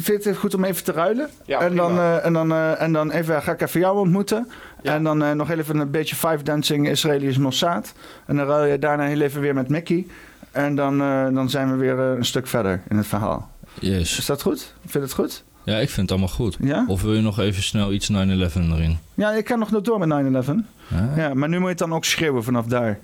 vind 0.00 0.22
je 0.22 0.28
het 0.28 0.38
goed 0.38 0.54
om 0.54 0.64
even 0.64 0.84
te 0.84 0.92
ruilen? 0.92 1.30
Ja, 1.44 1.60
en, 1.60 1.76
dan, 1.76 1.98
eh, 1.98 2.24
en, 2.24 2.32
dan, 2.32 2.52
eh, 2.52 2.80
en 2.82 2.92
dan 2.92 3.10
even, 3.10 3.42
ga 3.42 3.52
ik 3.52 3.60
even 3.60 3.80
jou 3.80 3.98
ontmoeten. 3.98 4.50
En 4.82 5.04
dan 5.04 5.22
eh, 5.22 5.32
nog 5.32 5.50
even 5.50 5.78
een 5.78 5.90
beetje 5.90 6.16
five 6.16 6.42
dancing 6.42 6.88
Israëli's 6.88 7.38
Mossad. 7.38 7.92
En 8.26 8.36
dan 8.36 8.46
ruil 8.46 8.64
je 8.64 8.78
daarna 8.78 9.04
heel 9.04 9.20
even 9.20 9.40
weer 9.40 9.54
met 9.54 9.68
Mickey. 9.68 10.06
En 10.50 10.74
dan, 10.74 11.00
eh, 11.00 11.26
dan 11.34 11.50
zijn 11.50 11.70
we 11.70 11.76
weer 11.76 11.98
eh, 11.98 12.16
een 12.16 12.24
stuk 12.24 12.46
verder 12.46 12.82
in 12.88 12.96
het 12.96 13.06
verhaal. 13.06 13.50
Yes. 13.80 14.18
Is 14.18 14.26
dat 14.26 14.42
goed? 14.42 14.74
Vind 14.80 14.92
je 14.92 14.98
het 14.98 15.12
goed? 15.12 15.44
Ja, 15.64 15.76
ik 15.78 15.90
vind 15.90 16.00
het 16.00 16.10
allemaal 16.10 16.36
goed. 16.36 16.56
Ja? 16.60 16.84
Of 16.88 17.02
wil 17.02 17.14
je 17.14 17.20
nog 17.20 17.38
even 17.38 17.62
snel 17.62 17.92
iets 17.92 18.10
9-11 18.10 18.14
erin? 18.14 18.98
Ja, 19.14 19.32
ik 19.32 19.44
kan 19.44 19.58
nog 19.58 19.68
door 19.68 19.98
met 19.98 20.08
9-11. 20.08 20.64
Ja. 20.88 21.12
Ja, 21.16 21.34
maar 21.34 21.48
nu 21.48 21.54
moet 21.54 21.64
je 21.64 21.68
het 21.68 21.78
dan 21.78 21.94
ook 21.94 22.04
schreeuwen 22.04 22.44
vanaf 22.44 22.66
daar. 22.66 22.98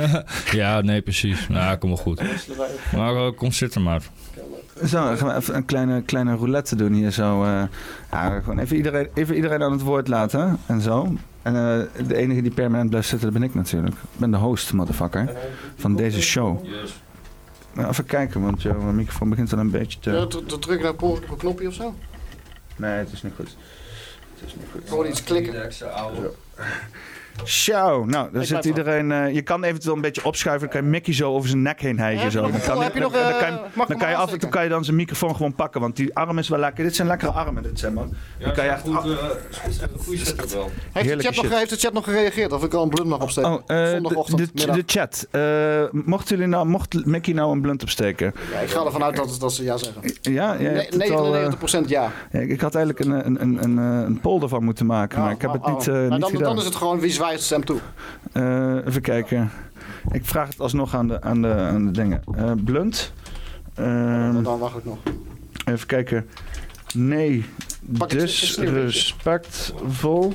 ja, 0.50 0.80
nee, 0.80 1.02
precies. 1.02 1.48
Nou, 1.48 1.76
kom 1.76 1.88
wel 1.88 1.98
goed. 1.98 2.22
Maar 2.94 3.32
kom 3.32 3.52
zitten 3.52 3.82
maar. 3.82 4.02
Zo, 4.86 5.04
dan 5.04 5.16
gaan 5.18 5.28
we 5.28 5.34
even 5.34 5.54
een 5.56 5.64
kleine, 5.64 6.02
kleine 6.02 6.34
roulette 6.34 6.76
doen 6.76 6.92
hier 6.92 7.10
zo. 7.10 7.44
eh. 7.44 7.62
ja, 8.10 8.40
gewoon 8.40 8.58
even 8.58 8.76
iedereen, 8.76 9.08
even 9.14 9.34
iedereen 9.34 9.62
aan 9.62 9.72
het 9.72 9.80
woord 9.82 10.08
laten 10.08 10.58
en 10.66 10.80
zo. 10.80 11.12
En 11.42 11.54
eh, 11.56 12.06
de 12.06 12.16
enige 12.16 12.42
die 12.42 12.50
permanent 12.50 12.90
blijft 12.90 13.08
zitten, 13.08 13.30
dat 13.32 13.40
ben 13.40 13.48
ik 13.48 13.54
natuurlijk. 13.54 13.94
Ik 13.94 14.18
ben 14.18 14.30
de 14.30 14.36
host, 14.36 14.72
motherfucker, 14.72 15.30
van 15.76 15.96
deze 15.96 16.22
show. 16.22 16.64
Nou, 17.72 17.88
even 17.88 18.04
kijken, 18.04 18.40
want 18.42 18.62
jouw 18.62 18.80
microfoon 18.80 19.28
begint 19.28 19.52
al 19.52 19.58
een 19.58 19.70
beetje 19.70 19.98
te... 19.98 20.10
Ja, 20.10 20.26
dru- 20.26 20.44
dru- 20.46 20.58
druk 20.58 20.80
naar 20.82 20.90
een 20.90 20.96
een 21.30 21.36
knopje 21.36 21.66
of 21.68 21.74
zo. 21.74 21.94
Nee, 22.76 22.90
het 22.90 23.12
is 23.12 23.22
niet 23.22 23.32
goed. 23.36 23.56
Het 24.34 24.46
is 24.48 24.54
niet 24.54 24.64
goed. 24.72 24.82
Ik 24.82 24.88
hoor 24.88 25.06
iets 25.06 25.22
klikken. 25.24 25.72
Zo, 25.72 25.86
nou, 28.06 28.06
dan 28.06 28.40
Ik 28.40 28.46
zit 28.46 28.64
iedereen... 28.64 29.12
eh, 29.12 29.34
je 29.34 29.42
kan 29.42 29.64
eventueel 29.64 29.94
een 29.94 30.00
beetje 30.00 30.24
opschuiven, 30.24 30.68
dan 30.68 30.76
kan 30.76 30.84
je 30.86 30.92
Mickey 30.92 31.14
zo 31.14 31.32
over 31.32 31.48
zijn 31.48 31.62
nek 31.62 31.80
heen 31.80 31.98
hijgen. 31.98 32.30
Zo. 32.30 32.40
Dan 32.40 32.50
kan, 32.60 32.90
je 32.94 33.00
nog, 33.00 33.12
dan, 33.12 33.22
eh, 33.22 33.28
dan 33.28 33.38
kan 33.38 33.52
je, 33.52 33.86
dan 33.88 33.98
kan 33.98 34.08
je 34.08 34.16
af 34.16 34.32
en 34.32 34.38
toe 34.38 34.48
kan 34.48 34.62
je 34.62 34.68
dan 34.68 34.84
zijn 34.84 34.96
microfoon 34.96 35.36
gewoon 35.36 35.54
pakken, 35.54 35.80
want 35.80 35.96
die 35.96 36.14
arm 36.14 36.38
is 36.38 36.48
wel 36.48 36.58
lekker. 36.58 36.84
Dit 36.84 36.94
zijn 36.96 37.08
lekkere 37.08 37.30
armen, 37.30 37.62
dit 37.62 37.78
zijn 37.78 37.92
man. 37.92 38.14
Dan 38.38 38.52
kan 38.52 38.64
je 38.64 38.70
echt... 38.70 38.86
eh, 38.86 38.94
goede 39.98 40.24
setup 40.24 40.50
wel. 40.50 40.70
Heeft 40.92 41.08
de, 41.08 41.18
chat 41.32 41.42
nog, 41.42 41.58
heeft 41.58 41.70
de 41.70 41.76
chat 41.76 41.92
nog 41.92 42.04
gereageerd? 42.04 42.52
Of 42.52 42.64
ik 42.64 42.74
al 42.74 42.82
een 42.82 42.88
blunt 42.88 43.08
mag 43.08 43.20
opsteken? 43.20 43.50
Oh, 43.52 43.60
eh, 43.66 43.76
de, 43.84 43.90
Zondagochtend, 43.90 44.56
de, 44.74 44.82
chat. 44.86 45.26
Eh, 45.30 46.00
mocht, 46.04 46.28
jullie 46.28 46.46
nou, 46.46 46.66
mocht 46.66 47.04
Mickey 47.06 47.34
nou 47.34 47.52
een 47.52 47.60
blunt 47.60 47.82
opsteken? 47.82 48.32
Ja, 48.52 48.58
ik 48.58 48.68
ga 48.70 48.84
ervan 48.84 49.02
uit 49.04 49.16
dat, 49.16 49.36
dat 49.40 49.52
ze 49.52 49.64
ja 49.64 49.76
zeggen. 49.76 50.02
Ja, 50.20 50.32
ja, 50.32 50.52
je 50.52 50.68
Ne- 50.68 50.78
hebt 50.78 50.92
het 50.94 51.10
al, 51.10 51.36
eh, 51.36 51.52
99% 51.84 51.88
ja. 51.88 52.10
ja, 52.32 52.40
ik 52.40 52.60
had 52.60 52.74
eigenlijk 52.74 53.04
een, 53.06 53.26
een, 53.26 53.42
een, 53.42 53.62
een, 53.64 53.78
eh, 53.78 54.06
een 54.06 54.20
poll 54.20 54.42
ervan 54.42 54.64
moeten 54.64 54.86
maken, 54.86 55.20
maar 55.20 55.30
ik 55.32 55.40
heb 55.40 55.52
het 55.52 55.62
Oh, 55.64 55.72
niet, 55.72 55.88
eh, 55.88 55.94
maar 55.94 56.02
niet 56.02 56.20
dan, 56.20 56.30
gedaan. 56.30 56.42
dan 56.44 56.58
is 56.58 56.64
het 56.64 56.74
gewoon 56.74 57.00
wie 57.00 57.12
zwaait 57.24 57.42
stem 57.42 57.64
toe. 57.64 57.80
Eh, 58.32 58.76
even 58.86 59.00
kijken. 59.02 59.50
Ik 60.12 60.24
vraag 60.24 60.48
het 60.48 60.60
alsnog 60.60 60.94
aan 60.94 61.08
de, 61.08 61.22
aan 61.22 61.42
de, 61.42 61.54
aan 61.54 61.84
de 61.86 61.90
dingen. 61.90 62.22
Eh, 62.36 62.52
blunt. 62.64 63.12
Ehm, 63.74 64.42
Dan 64.42 64.58
wacht 64.58 64.76
ik 64.76 64.84
nog. 64.84 64.98
even 65.64 65.86
kijken. 65.86 66.28
Nee, 66.94 67.44
disrespectvol. 68.06 70.34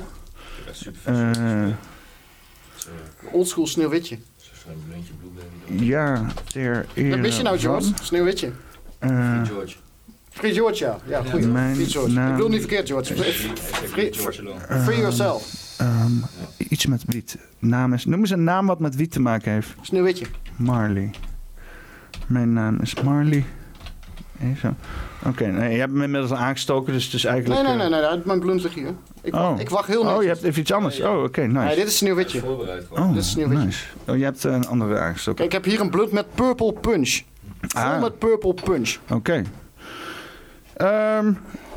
Eh, 1.04 1.66
Oldschool 3.32 3.66
sneeuwwitje. 3.66 4.18
ja, 5.66 6.26
ter 6.52 6.86
Wat 7.08 7.18
mis 7.18 7.36
je 7.36 7.42
nou, 7.42 7.58
George? 7.58 7.92
Sneeuwwitje. 8.02 8.50
eh, 8.98 9.42
Free 10.30 10.52
George, 10.52 10.84
ja. 10.84 10.98
Ja. 11.06 11.22
Mijn 11.46 11.74
Free 11.74 11.86
George. 11.86 12.20
Ik 12.20 12.30
bedoel 12.32 12.48
niet 12.48 12.60
verkeerd, 12.60 12.88
George. 12.88 13.14
Free, 13.14 13.32
free, 13.88 14.12
free 14.84 14.98
yourself. 14.98 15.68
Ehm, 15.80 16.12
iets 16.68 16.86
met 16.86 17.02
wiet. 17.06 17.38
Naam 17.58 17.92
is, 17.92 18.04
noem 18.04 18.20
eens 18.20 18.30
een 18.30 18.44
naam 18.44 18.66
wat 18.66 18.80
met 18.80 18.94
wiet 18.96 19.10
te 19.12 19.20
maken 19.20 19.52
heeft. 19.52 19.74
Sneeuwwitje. 19.80 20.26
Marley. 20.56 21.10
Mijn 22.26 22.52
naam 22.52 22.78
is 22.80 22.94
Marley. 23.02 23.44
Even. 24.42 24.76
Oké, 25.26 25.46
nee, 25.46 25.72
je 25.72 25.78
hebt 25.78 25.92
hem 25.92 26.02
inmiddels 26.02 26.32
aangestoken, 26.32 26.92
dus 26.92 27.04
het 27.04 27.14
is 27.14 27.22
Nee, 27.22 27.32
eigenlijk... 27.32 27.62
nee, 27.62 27.72
eh, 27.72 27.90
nee, 27.90 28.00
nee, 28.10 28.20
mijn 28.24 28.40
blunt 28.40 28.62
ligt 28.62 28.74
hier. 28.74 28.94
Ik, 29.22 29.34
oh. 29.34 29.40
wacht, 29.40 29.60
ik 29.60 29.68
wacht 29.68 29.86
heel 29.88 30.02
netjes. 30.02 30.16
Oh, 30.18 30.22
je 30.22 30.28
hebt 30.28 30.42
even 30.42 30.60
iets 30.60 30.72
anders. 30.72 31.00
Oh, 31.00 31.22
oké, 31.22 31.40
nice. 31.46 31.64
Nee, 31.66 31.74
dit 31.76 31.86
is 31.86 31.96
sneeuwwitje. 31.96 32.42
Oh, 32.90 33.12
dit 33.12 33.22
is 33.22 33.30
sneeuwwitje. 33.30 33.64
nice. 33.64 33.84
Oh, 34.06 34.16
je 34.16 34.24
hebt 34.24 34.44
eh, 34.44 34.52
een 34.52 34.66
andere 34.66 34.98
aangestoken. 34.98 35.34
Kijk, 35.48 35.48
ik 35.48 35.64
heb 35.64 35.72
hier 35.72 35.80
een 35.80 35.90
blunt 35.90 36.12
met 36.12 36.26
purple 36.34 36.72
punch. 36.72 37.20
Vol 37.60 37.82
Ah. 37.82 38.00
met 38.00 38.18
purple 38.18 38.54
punch. 38.54 38.96
Oké. 39.10 39.42
Ehm, 40.76 41.26
even- 41.26 41.36
so- 41.36 41.36
eh, 41.36 41.69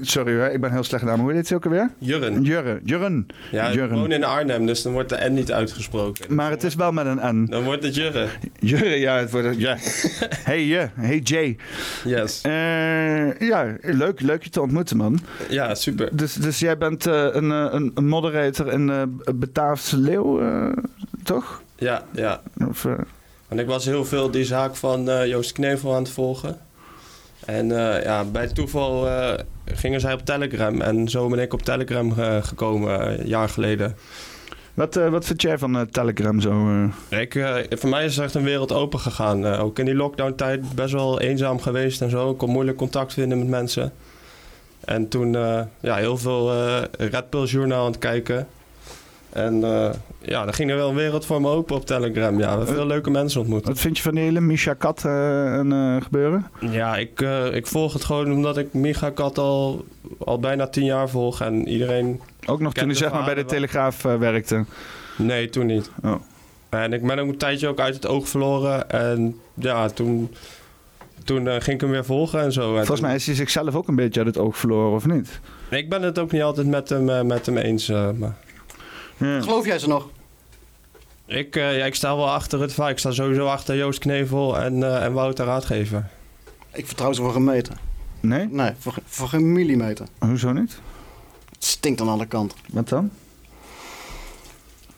sorry 0.00 0.36
hoor, 0.36 0.46
ik 0.46 0.60
ben 0.60 0.72
heel 0.72 0.82
slecht 0.82 1.04
naam. 1.04 1.20
Hoe 1.20 1.32
heet 1.32 1.48
het 1.48 1.52
ook 1.52 1.64
alweer? 1.64 1.90
Jurren. 1.98 2.42
Jurren. 2.42 2.80
Jurren. 2.84 3.26
Ja, 3.50 3.68
ik 3.68 3.90
woon 3.90 4.12
in 4.12 4.24
Arnhem, 4.24 4.66
dus 4.66 4.82
dan 4.82 4.92
wordt 4.92 5.08
de 5.08 5.28
N 5.28 5.34
niet 5.34 5.52
uitgesproken. 5.52 6.34
Maar 6.34 6.50
het 6.50 6.64
is 6.64 6.74
wel 6.74 6.92
met 6.92 7.06
een 7.06 7.42
N. 7.42 7.46
Dan 7.50 7.64
wordt 7.64 7.82
het 7.82 7.94
Jurren. 7.94 8.28
Jurren, 8.60 8.98
ja, 8.98 9.18
het 9.18 9.30
wordt... 9.30 9.58
Ja. 9.58 9.76
hey, 10.50 10.64
je. 10.64 10.88
Hey, 10.94 11.18
Jay. 11.18 11.56
Yes. 12.04 12.40
Eh, 12.40 13.38
ja, 13.40 13.76
leuk, 13.80 14.20
leuk 14.20 14.42
je 14.42 14.50
te 14.50 14.60
ontmoeten, 14.60 14.96
man. 14.96 15.20
Ja, 15.48 15.74
super. 15.74 16.16
Dus, 16.16 16.34
dus 16.34 16.58
jij 16.58 16.78
bent 16.78 17.06
eh, 17.06 17.28
een, 17.30 17.52
eh, 17.52 17.66
een, 17.70 17.90
een 17.94 18.06
moderator 18.06 18.72
in 18.72 18.90
eh 18.90 19.02
Bataafse 19.34 19.98
Leeuw, 19.98 20.40
eh, 20.40 20.72
toch? 21.22 21.62
Ja, 21.76 22.04
ja. 22.12 22.42
Of, 22.68 22.84
eh, 22.84 22.92
Want 23.48 23.60
ik 23.60 23.66
was 23.66 23.84
heel 23.84 24.04
veel 24.04 24.30
die 24.30 24.44
zaak 24.44 24.76
van 24.76 25.10
eh, 25.10 25.26
Joost 25.26 25.52
Knevel 25.52 25.94
aan 25.94 26.02
het 26.02 26.12
volgen. 26.12 26.58
En 27.46 27.94
eh, 27.94 28.02
ja, 28.02 28.24
bij 28.24 28.46
toeval 28.46 29.08
eh, 29.08 29.34
gingen 29.64 30.00
zij 30.00 30.12
op 30.12 30.24
Telegram. 30.24 30.80
En 30.80 31.08
zo 31.08 31.28
ben 31.28 31.38
ik 31.38 31.52
op 31.52 31.62
Telegram 31.62 32.12
eh, 32.18 32.42
gekomen, 32.42 33.20
een 33.20 33.26
jaar 33.26 33.48
geleden. 33.48 33.96
wat, 34.74 34.94
wat 34.94 35.24
vind 35.24 35.42
jij 35.42 35.58
van 35.58 35.88
Telegram 35.90 36.40
zo? 36.40 36.84
Ik, 37.08 37.46
voor 37.70 37.88
mij 37.88 38.04
is 38.04 38.16
er 38.16 38.24
echt 38.24 38.34
een 38.34 38.42
wereld 38.42 38.72
open 38.72 39.00
gegaan. 39.00 39.46
Ook 39.46 39.78
in 39.78 39.84
die 39.84 39.94
lockdown-tijd 39.94 40.74
best 40.74 40.92
wel 40.92 41.20
eenzaam 41.20 41.60
geweest 41.60 42.02
en 42.02 42.10
zo. 42.10 42.30
Ik 42.30 42.38
kon 42.38 42.50
moeilijk 42.50 42.76
contact 42.76 43.12
vinden 43.12 43.38
met 43.38 43.48
mensen. 43.48 43.92
En 44.84 45.08
toen 45.08 45.32
ja, 45.80 45.96
heel 45.96 46.16
veel 46.16 46.52
Red 46.98 47.30
Pill 47.30 47.44
Journaal 47.44 47.84
aan 47.84 47.90
het 47.90 47.98
kijken. 47.98 48.46
En 49.36 49.64
eh, 49.64 49.90
ja, 50.20 50.44
dan 50.44 50.54
ging 50.54 50.70
er 50.70 50.76
wel 50.76 50.88
een 50.88 50.94
wereld 50.94 51.26
voor 51.26 51.40
me 51.40 51.48
open 51.48 51.76
op 51.76 51.86
Telegram. 51.86 52.38
Ja, 52.38 52.50
we 52.50 52.56
hebben 52.56 52.74
veel 52.74 52.86
leuke 52.86 53.10
mensen 53.10 53.40
ontmoet. 53.40 53.66
Wat 53.66 53.78
vind 53.78 53.96
je 53.96 54.02
van 54.02 54.14
die 54.14 54.22
hele 54.22 54.40
Misha 54.40 54.74
Kat 54.74 55.04
eh, 55.04 55.58
en, 55.58 55.72
eh, 55.72 56.02
gebeuren? 56.02 56.46
Ja, 56.60 56.96
ik, 56.96 57.20
ik 57.52 57.66
volg 57.66 57.92
het 57.92 58.04
gewoon 58.04 58.32
omdat 58.32 58.58
ik 58.58 58.72
Micha 58.74 59.10
Kat 59.10 59.38
al, 59.38 59.84
al 60.18 60.38
bijna 60.40 60.66
tien 60.66 60.84
jaar 60.84 61.08
volg. 61.08 61.40
En 61.40 61.68
iedereen... 61.68 62.20
Ook 62.46 62.60
nog 62.60 62.72
toen 62.72 62.86
hij 62.86 62.96
zeg 62.96 63.12
maar 63.12 63.24
bij 63.24 63.34
de 63.34 63.44
Telegraaf 63.44 64.02
werkte. 64.02 64.64
Nee, 65.16 65.48
toen 65.50 65.66
niet. 65.66 65.90
Oh. 66.02 66.14
En 66.68 66.92
ik 66.92 67.06
ben 67.06 67.18
ook 67.18 67.28
een 67.28 67.36
tijdje 67.38 67.68
ook 67.68 67.80
uit 67.80 67.94
het 67.94 68.06
oog 68.06 68.28
verloren. 68.28 68.90
En 68.90 69.36
ja, 69.54 69.88
toen, 69.88 70.34
toen 71.24 71.46
ging 71.46 71.66
ik 71.66 71.80
hem 71.80 71.90
weer 71.90 72.04
volgen 72.04 72.40
en 72.40 72.52
zo. 72.52 72.70
En 72.70 72.76
Volgens 72.76 73.00
mij 73.00 73.14
is 73.14 73.26
hij 73.26 73.34
zichzelf 73.34 73.74
ook 73.74 73.88
een 73.88 73.94
beetje 73.94 74.24
uit 74.24 74.34
het 74.34 74.44
oog 74.44 74.56
verloren, 74.56 74.96
of 74.96 75.06
niet? 75.06 75.40
Ik 75.70 75.88
ben 75.88 76.02
het 76.02 76.18
ook 76.18 76.32
niet 76.32 76.42
altijd 76.42 76.66
met 76.66 76.88
hem, 76.88 77.26
met 77.26 77.46
hem 77.46 77.56
eens. 77.56 77.88
eh, 77.88 78.08
maar 79.16 79.42
Geloof 79.42 79.66
jij 79.66 79.78
ze 79.78 79.88
nog? 79.88 80.08
ik, 81.26 81.56
eh, 81.56 81.76
ja, 81.78 81.84
ik 81.84 81.94
sta 81.94 82.16
wel 82.16 82.30
achter 82.30 82.60
het 82.60 82.72
verhaal. 82.72 82.90
Ik 82.90 82.98
sta 82.98 83.10
sowieso 83.10 83.46
achter 83.46 83.76
Joost 83.76 83.98
Knevel 83.98 84.58
en, 84.58 84.82
eh, 84.82 85.04
en 85.04 85.12
Wouter 85.12 85.46
Raadgever. 85.46 86.08
Ik 86.72 86.86
vertrouw 86.86 87.12
ze 87.12 87.22
voor 87.22 87.32
geen 87.32 87.44
meter. 87.44 87.74
Nee? 88.20 88.48
Nee, 88.50 88.70
voor, 88.78 88.94
voor 89.06 89.28
geen 89.28 89.52
millimeter. 89.52 90.06
Hoezo 90.18 90.52
niet? 90.52 90.78
Het 91.52 91.64
stinkt 91.64 92.00
aan 92.00 92.08
alle 92.08 92.26
kanten. 92.26 92.58
Wat 92.72 92.88
dan? 92.88 93.10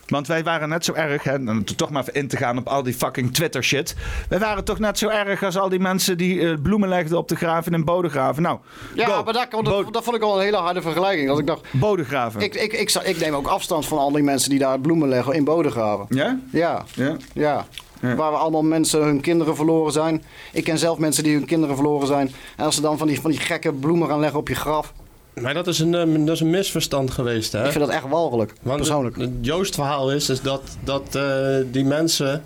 Want 0.09 0.27
wij 0.27 0.43
waren 0.45 0.69
net 0.69 0.85
zo 0.85 0.93
erg, 0.93 1.23
hè, 1.23 1.35
om 1.35 1.65
toch 1.65 1.91
maar 1.91 2.03
even 2.03 2.15
in 2.15 2.29
te 2.29 2.37
gaan 2.37 2.59
op 2.59 2.67
al 2.67 2.83
die 2.83 2.95
fucking 2.95 3.35
Twitter 3.35 3.65
shit. 3.65 3.95
Wij 4.29 4.39
waren 4.39 4.65
toch 4.65 4.79
net 4.79 4.99
zo 4.99 5.09
erg 5.09 5.43
als 5.43 5.57
al 5.59 5.69
die 5.69 5.79
mensen 5.81 6.17
die 6.19 6.49
eh, 6.49 6.55
bloemen 6.63 6.89
legden 6.89 7.19
op 7.19 7.29
de 7.29 7.37
graven 7.37 7.73
in 7.73 7.85
Bodegraven. 7.85 8.43
Nou, 8.43 8.59
Ja, 8.95 9.07
go. 9.07 9.23
maar 9.25 9.33
dat, 9.33 9.51
dat, 9.65 9.93
dat 9.93 10.05
vond 10.05 10.17
ik 10.17 10.23
al 10.23 10.37
een 10.37 10.43
hele 10.45 10.57
harde 10.57 10.83
vergelijking. 10.83 11.29
Dat 11.29 11.39
ik 11.39 11.47
dacht, 11.47 11.63
Bodegraven. 11.71 12.41
ik, 12.41 12.55
ik, 12.55 12.73
ik, 12.73 12.91
ik 12.95 13.19
neem 13.21 13.35
ook 13.35 13.47
afstand 13.47 13.87
van 13.87 13.99
al 13.99 14.13
die 14.13 14.23
mensen 14.23 14.51
die 14.51 14.59
daar 14.59 14.81
bloemen 14.81 15.09
leggen 15.09 15.33
in 15.35 15.45
Bodegraven. 15.45 16.07
Ja? 16.09 16.39
Ja, 16.53 16.85
Ja. 16.95 17.17
ja. 17.33 17.67
Waar 18.01 18.31
we 18.31 18.37
allemaal 18.37 18.63
mensen 18.63 19.03
hun 19.03 19.21
kinderen 19.21 19.57
verloren 19.57 19.93
zijn. 19.93 20.25
Ik 20.53 20.65
ken 20.65 20.79
zelf 20.79 20.99
mensen 20.99 21.25
die 21.25 21.35
hun 21.35 21.45
kinderen 21.45 21.75
verloren 21.75 22.07
zijn. 22.07 22.33
En 22.57 22.65
als 22.65 22.75
ze 22.75 22.81
dan 22.81 22.99
van 22.99 23.07
die, 23.07 23.21
van 23.21 23.31
die 23.31 23.41
gekke 23.41 23.73
bloemen 23.73 24.09
gaan 24.09 24.21
leggen 24.21 24.39
op 24.39 24.49
je 24.49 24.55
graf. 24.55 24.93
Maar 25.43 25.55
dat 25.55 25.67
is 25.67 25.79
een, 25.79 25.95
eh, 25.95 26.25
dat 26.27 26.35
is 26.35 26.41
een 26.41 26.51
misverstand 26.51 27.11
geweest, 27.11 27.53
hè? 27.53 27.65
Ik 27.65 27.73
vind 27.73 27.85
dat 27.85 27.95
echt 27.95 28.09
walgelijk, 28.09 28.53
Want 28.63 28.77
persoonlijk. 28.77 29.17
Het, 29.17 29.25
het 29.25 29.33
Joost-verhaal 29.41 30.13
is, 30.13 30.29
is 30.29 30.41
dat, 30.41 30.63
dat 30.85 31.15
eh, 31.15 31.57
die 31.71 31.85
mensen... 31.85 32.45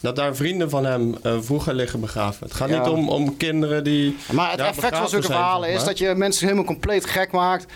Dat 0.00 0.16
daar 0.16 0.36
vrienden 0.36 0.70
van 0.70 0.84
hem 0.84 1.14
eh, 1.22 1.32
vroeger 1.40 1.74
liggen 1.74 2.00
begraven. 2.00 2.46
Het 2.46 2.54
gaat 2.56 2.68
Ja. 2.68 2.78
niet 2.78 2.88
om, 2.88 3.08
om 3.08 3.36
kinderen 3.36 3.84
die. 3.84 4.16
Maar 4.32 4.50
het 4.50 4.60
effect 4.60 4.96
van 4.96 5.08
zulke 5.08 5.26
verhalen 5.26 5.68
is 5.70 5.84
dat 5.84 5.98
je 5.98 6.14
mensen 6.14 6.44
helemaal 6.44 6.66
compleet 6.66 7.04
gek 7.06 7.32
maakt. 7.32 7.66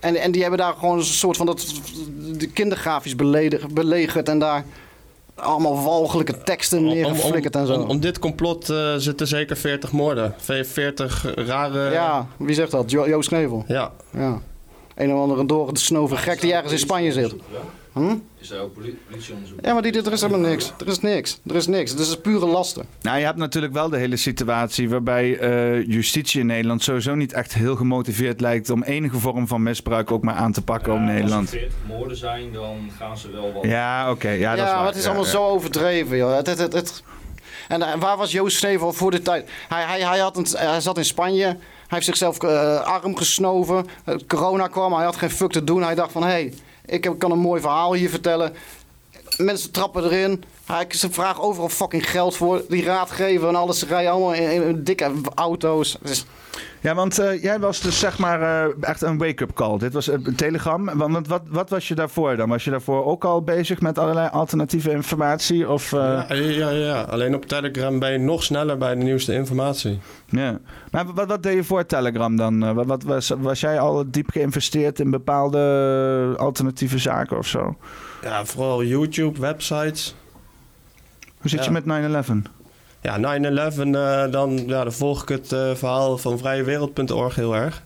En, 0.00 0.16
en 0.16 0.32
die 0.32 0.40
hebben 0.40 0.58
daar 0.58 0.74
gewoon 0.78 0.98
een 0.98 1.04
soort 1.04 1.36
van 1.36 1.46
dat, 1.46 1.66
de 2.38 2.46
kindergrafisch 2.46 3.16
beledig- 3.16 3.68
belegerd 3.68 4.28
en 4.28 4.38
daar 4.38 4.64
allemaal 5.34 5.82
walgelijke 5.82 6.42
teksten 6.42 6.84
neergeflikkerd 6.84 7.56
en 7.56 7.66
zo. 7.66 7.74
Om, 7.74 7.88
om 7.90 8.00
dit 8.00 8.18
complot 8.18 8.70
eh, 8.70 8.94
zitten 8.96 9.26
zeker 9.26 9.56
40 9.56 9.92
moorden. 9.92 10.34
Ve- 10.38 10.64
40 10.64 11.34
rare. 11.36 11.90
ja, 11.90 12.26
wie 12.36 12.54
zegt 12.54 12.70
dat? 12.70 12.90
Jo 12.90 13.08
Joost 13.08 13.28
Knevel. 13.28 13.64
Ja. 13.66 13.90
ja. 14.10 14.40
Een 14.94 15.12
of 15.14 15.20
andere 15.20 15.46
door 15.46 15.72
de 15.72 15.78
snoven 15.80 16.18
gek 16.18 16.40
die 16.40 16.52
ergens 16.52 16.72
in 16.72 16.78
Spanje 16.78 17.12
zit. 17.12 17.34
Hm? 17.92 18.14
Is 18.38 18.50
er 18.50 18.60
ook 18.60 18.72
poli- 18.74 18.98
politieonderzoek? 19.10 19.58
Ja, 19.64 19.72
maar 19.72 19.82
die, 19.82 20.02
er 20.02 20.12
is 20.12 20.20
helemaal 20.20 20.48
niks. 20.50 20.72
Er 20.80 20.86
is 20.88 21.00
niks. 21.00 21.40
Er 21.46 21.54
is 21.54 21.66
niks. 21.66 21.90
Het 21.90 22.00
is 22.00 22.16
pure 22.20 22.46
lasten. 22.46 22.86
Nou, 23.02 23.18
je 23.18 23.24
hebt 23.24 23.36
natuurlijk 23.38 23.72
wel 23.72 23.88
de 23.88 23.96
hele 23.96 24.16
situatie 24.16 24.88
waarbij 24.90 25.38
eh, 25.38 25.86
justitie 25.86 26.40
in 26.40 26.46
Nederland 26.46 26.82
sowieso 26.82 27.14
niet 27.14 27.32
echt 27.32 27.54
heel 27.54 27.76
gemotiveerd 27.76 28.40
lijkt 28.40 28.70
om 28.70 28.82
enige 28.82 29.18
vorm 29.18 29.46
van 29.48 29.62
misbruik 29.62 30.10
ook 30.10 30.22
maar 30.22 30.34
aan 30.34 30.52
te 30.52 30.62
pakken 30.62 30.92
op 30.92 30.98
Als 30.98 31.08
Nederland. 31.08 31.52
er 31.52 31.58
40 31.58 31.74
moorden 31.86 32.16
zijn, 32.16 32.52
dan 32.52 32.76
gaan 32.98 33.18
ze 33.18 33.30
wel 33.30 33.52
wat... 33.52 33.64
Ja, 33.64 34.10
oké. 34.10 34.30
ja, 34.30 34.50
dat 34.56 34.64
is 34.64 34.70
waar. 34.70 34.78
maar 34.78 34.86
het 34.86 34.96
is 34.96 35.02
Ja, 35.02 35.08
allemaal 35.08 35.26
ja. 35.26 35.30
zo 35.32 35.42
overdreven, 35.46 36.16
joh. 36.16 36.36
Het, 36.36 36.46
het, 36.46 36.58
het, 36.58 36.72
het- 36.72 37.02
En 37.68 37.98
waar 38.00 38.16
was 38.16 38.32
Joost 38.32 38.56
Stevel 38.56 38.92
voor 38.92 39.10
de 39.10 39.22
tijd? 39.22 39.50
Hij, 39.68 39.82
hij, 39.84 40.00
hij, 40.00 40.18
had 40.18 40.36
een, 40.36 40.46
hij 40.56 40.80
zat 40.80 40.98
in 40.98 41.04
Spanje. 41.04 41.44
Hij 41.44 41.56
heeft 42.00 42.04
zichzelf 42.06 42.42
eh, 42.42 42.80
arm 42.80 43.16
gesnoven. 43.16 43.86
Eh, 44.04 44.14
corona 44.26 44.66
kwam, 44.68 44.92
hij 44.92 45.04
had 45.04 45.16
geen 45.16 45.30
fuck 45.30 45.52
te 45.52 45.64
doen. 45.64 45.82
Hij 45.82 45.94
dacht 45.94 46.12
van, 46.12 46.22
hé, 46.22 46.28
hey, 46.28 46.52
ik 46.92 47.10
kan 47.18 47.30
een 47.30 47.38
mooi 47.38 47.60
verhaal 47.60 47.94
hier 47.94 48.10
vertellen. 48.10 48.52
Mensen 49.36 49.70
trappen 49.70 50.04
erin. 50.04 50.42
Hij, 50.66 50.84
ze 50.88 51.10
vragen 51.10 51.42
overal 51.42 51.68
fucking 51.68 52.10
geld 52.10 52.36
voor. 52.36 52.62
Die 52.68 52.84
raadgever 52.84 53.48
en 53.48 53.54
alles. 53.54 53.78
Ze 53.78 53.86
rijden 53.86 54.10
allemaal 54.12 54.34
in, 54.34 54.62
in 54.62 54.84
dikke 54.84 55.10
auto's. 55.34 55.98
Ja, 56.80 56.94
want 56.94 57.18
eh, 57.18 57.42
jij 57.42 57.58
was 57.58 57.80
dus 57.80 57.98
zeg 57.98 58.18
maar 58.18 58.42
eh, 58.42 58.72
echt 58.80 59.02
een 59.02 59.18
wake-up 59.18 59.52
call. 59.54 59.78
Dit 59.78 59.92
was 59.92 60.06
een 60.06 60.34
Telegram. 60.36 60.90
Want 60.98 61.28
wat, 61.28 61.42
wat 61.48 61.70
was 61.70 61.88
je 61.88 61.94
daarvoor 61.94 62.36
dan? 62.36 62.48
Was 62.48 62.64
je 62.64 62.70
daarvoor 62.70 63.04
ook 63.04 63.24
al 63.24 63.42
bezig 63.42 63.80
met 63.80 63.98
allerlei 63.98 64.28
alternatieve 64.28 64.90
informatie? 64.90 65.68
Of, 65.68 65.92
eh, 65.92 65.98
Ja, 66.28 66.34
ja, 66.34 66.70
ja, 66.70 67.00
alleen 67.02 67.34
op 67.34 67.46
Telegram 67.46 67.98
ben 67.98 68.12
je 68.12 68.18
nog 68.18 68.42
sneller 68.42 68.78
bij 68.78 68.94
de 68.94 69.02
nieuwste 69.02 69.32
informatie. 69.34 70.00
Ja. 70.26 70.58
Maar 70.90 71.06
wat, 71.14 71.26
wat 71.26 71.42
deed 71.42 71.54
je 71.54 71.64
voor 71.64 71.86
Telegram 71.86 72.36
dan? 72.36 72.62
Eh, 72.64 72.72
Wat, 72.72 72.86
wat 72.86 73.02
was, 73.02 73.32
was 73.38 73.60
jij 73.60 73.80
al 73.80 74.04
diep 74.06 74.30
geïnvesteerd 74.30 75.00
in 75.00 75.10
bepaalde 75.10 76.34
alternatieve 76.36 76.98
zaken 76.98 77.38
of 77.38 77.46
zo? 77.46 77.76
Ja, 78.22 78.44
vooral 78.44 78.82
YouTube, 78.84 79.40
websites. 79.40 80.14
Hoe 81.40 81.50
zit 81.50 81.58
Ja. 81.58 81.64
je 81.64 81.70
met 81.70 81.84
9-11? 81.84 82.42
Ja, 83.00 83.16
9-11, 83.18 83.94
eh, 83.94 84.30
dan, 84.30 84.62
ja, 84.66 84.82
dan 84.82 84.92
volg 84.92 85.22
ik 85.22 85.28
het 85.28 85.52
eh, 85.52 85.74
verhaal 85.74 86.18
van 86.18 86.38
vrijewereld.org 86.38 87.34
heel 87.34 87.54
erg. 87.56 87.82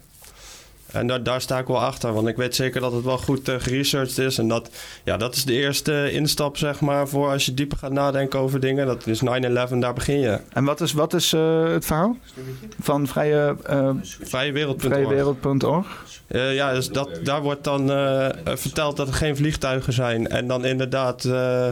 En 0.97 1.07
daar, 1.07 1.23
daar 1.23 1.41
sta 1.41 1.59
ik 1.59 1.67
wel 1.67 1.81
achter, 1.81 2.13
want 2.13 2.29
ik 2.29 2.37
weet 2.37 2.55
zeker 2.55 2.81
dat 2.81 2.93
het 2.93 3.05
wel 3.05 3.19
goed 3.19 3.49
eh, 3.49 3.55
geresearched 3.59 4.19
is. 4.19 4.39
En 4.39 4.49
dat, 4.49 4.71
ja, 5.05 5.17
dat 5.17 5.35
is 5.35 5.45
de 5.45 5.53
eerste 5.53 6.11
instap, 6.13 6.57
zeg 6.57 6.81
maar, 6.81 7.09
voor 7.09 7.29
als 7.31 7.47
je 7.47 7.55
dieper 7.55 7.79
gaat 7.79 7.93
nadenken 7.93 8.39
over 8.39 8.61
dingen. 8.61 8.87
Dat 8.87 9.07
is 9.07 9.21
9-11, 9.21 9.25
daar 9.79 9.95
begin 9.95 10.19
je. 10.21 10.39
En 10.53 10.65
wat 10.65 10.81
is, 10.81 10.93
wat 10.93 11.15
is 11.15 11.33
eh, 11.33 11.65
het 11.73 11.85
verhaal? 11.87 12.17
Van 12.81 13.07
vrije, 13.07 13.57
eh 13.67 13.91
Vrijewereld.org. 14.21 14.93
vrijewereld.org? 14.95 16.05
Eh, 16.27 16.55
ja, 16.55 16.73
dus 16.73 16.89
dat, 16.89 17.09
daar 17.23 17.43
wordt 17.43 17.65
dan 17.65 17.87
verteld 18.45 18.97
dat 18.97 19.09
er 19.09 19.15
geen 19.15 19.37
vliegtuigen 19.37 19.93
zijn. 19.93 20.29
En 20.29 20.47
dan 20.47 20.65
inderdaad... 20.65 21.25
eh, 21.25 21.69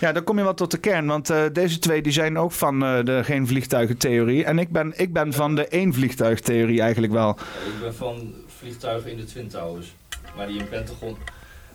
Ja, 0.00 0.12
dan 0.12 0.24
kom 0.24 0.38
je 0.38 0.44
wel 0.44 0.54
tot 0.54 0.70
de 0.70 0.78
kern. 0.78 1.06
Want 1.06 1.30
eh, 1.30 1.40
deze 1.52 1.78
twee 1.78 2.02
die 2.02 2.12
zijn 2.12 2.38
ook 2.38 2.52
van 2.52 2.84
eh, 2.84 3.04
de 3.04 3.20
geen 3.24 3.46
vliegtuigen-theorie. 3.46 4.44
En 4.44 4.58
ik 4.58 4.70
ben, 4.72 4.92
ik 4.96 5.12
ben 5.12 5.32
van 5.32 5.54
de 5.54 5.68
één 5.68 5.94
vliegtuigtheorie 5.94 6.80
eigenlijk 6.80 7.12
wel. 7.12 7.30
Ik 7.30 7.80
ben 7.82 7.94
van 7.94 8.32
vliegtuigen 8.58 9.10
in 9.10 9.16
de 9.16 9.24
Twin 9.24 9.48
Towers. 9.48 9.94
Maar 10.36 10.46
die 10.46 10.58
in 10.58 10.68
Pentagon... 10.68 11.16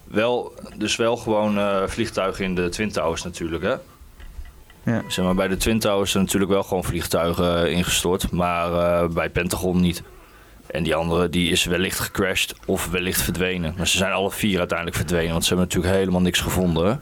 Wel, 0.04 0.54
dus 0.78 0.96
wel 0.96 1.18
gewoon 1.18 1.58
eh, 1.58 1.88
vliegtuigen 1.88 2.44
in 2.44 2.56
de 2.56 2.70
Twin 2.70 2.92
Towers 2.92 3.24
natuurlijk, 3.24 3.64
hè? 3.64 3.76
Ja. 4.92 5.04
Zeg 5.08 5.26
maar, 5.26 5.36
bij 5.36 5.48
de 5.48 5.58
Twin 5.58 5.80
Towers 5.80 6.12
zijn 6.12 6.24
natuurlijk 6.24 6.52
wel 6.52 6.64
gewoon 6.64 6.84
vliegtuigen 6.84 7.66
eh, 7.66 7.72
ingestort. 7.72 8.32
Maar 8.32 8.74
eh, 8.74 9.10
bij 9.10 9.30
Pentagon 9.30 9.82
niet. 9.82 10.04
En 10.68 10.84
die 10.84 10.96
andere 10.96 11.30
die 11.30 11.52
is 11.52 11.66
wellicht 11.66 12.00
gecrashed 12.00 12.56
of 12.66 12.90
wellicht 12.90 13.22
verdwenen. 13.22 13.74
Maar 13.78 13.88
ze 13.88 13.98
zijn 13.98 14.12
alle 14.12 14.32
vier 14.32 14.60
uiteindelijk 14.60 14.98
verdwenen. 14.98 15.32
Want 15.32 15.44
ze 15.44 15.48
hebben 15.48 15.68
natuurlijk 15.68 15.96
helemaal 15.96 16.22
niks 16.22 16.40
gevonden, 16.40 16.86
hè? 16.86 16.96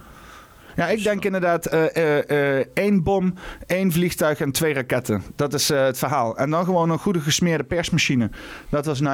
Ja, 0.75 0.87
ik 0.87 1.03
denk 1.03 1.25
inderdaad 1.25 1.65
eh, 1.65 1.95
eh, 1.95 2.59
eh, 2.59 2.65
één 2.73 3.03
bom, 3.03 3.33
één 3.67 3.91
vliegtuig 3.91 4.39
en 4.39 4.51
twee 4.51 4.73
raketten. 4.73 5.23
Dat 5.35 5.53
is 5.53 5.69
het 5.69 5.97
verhaal. 5.97 6.37
En 6.37 6.49
dan 6.49 6.65
gewoon 6.65 6.89
een 6.89 6.99
goede 6.99 7.19
gesmeerde 7.19 7.63
persmachine. 7.63 8.29
Dat 8.69 8.85
was 8.85 9.01
9-11. 9.01 9.05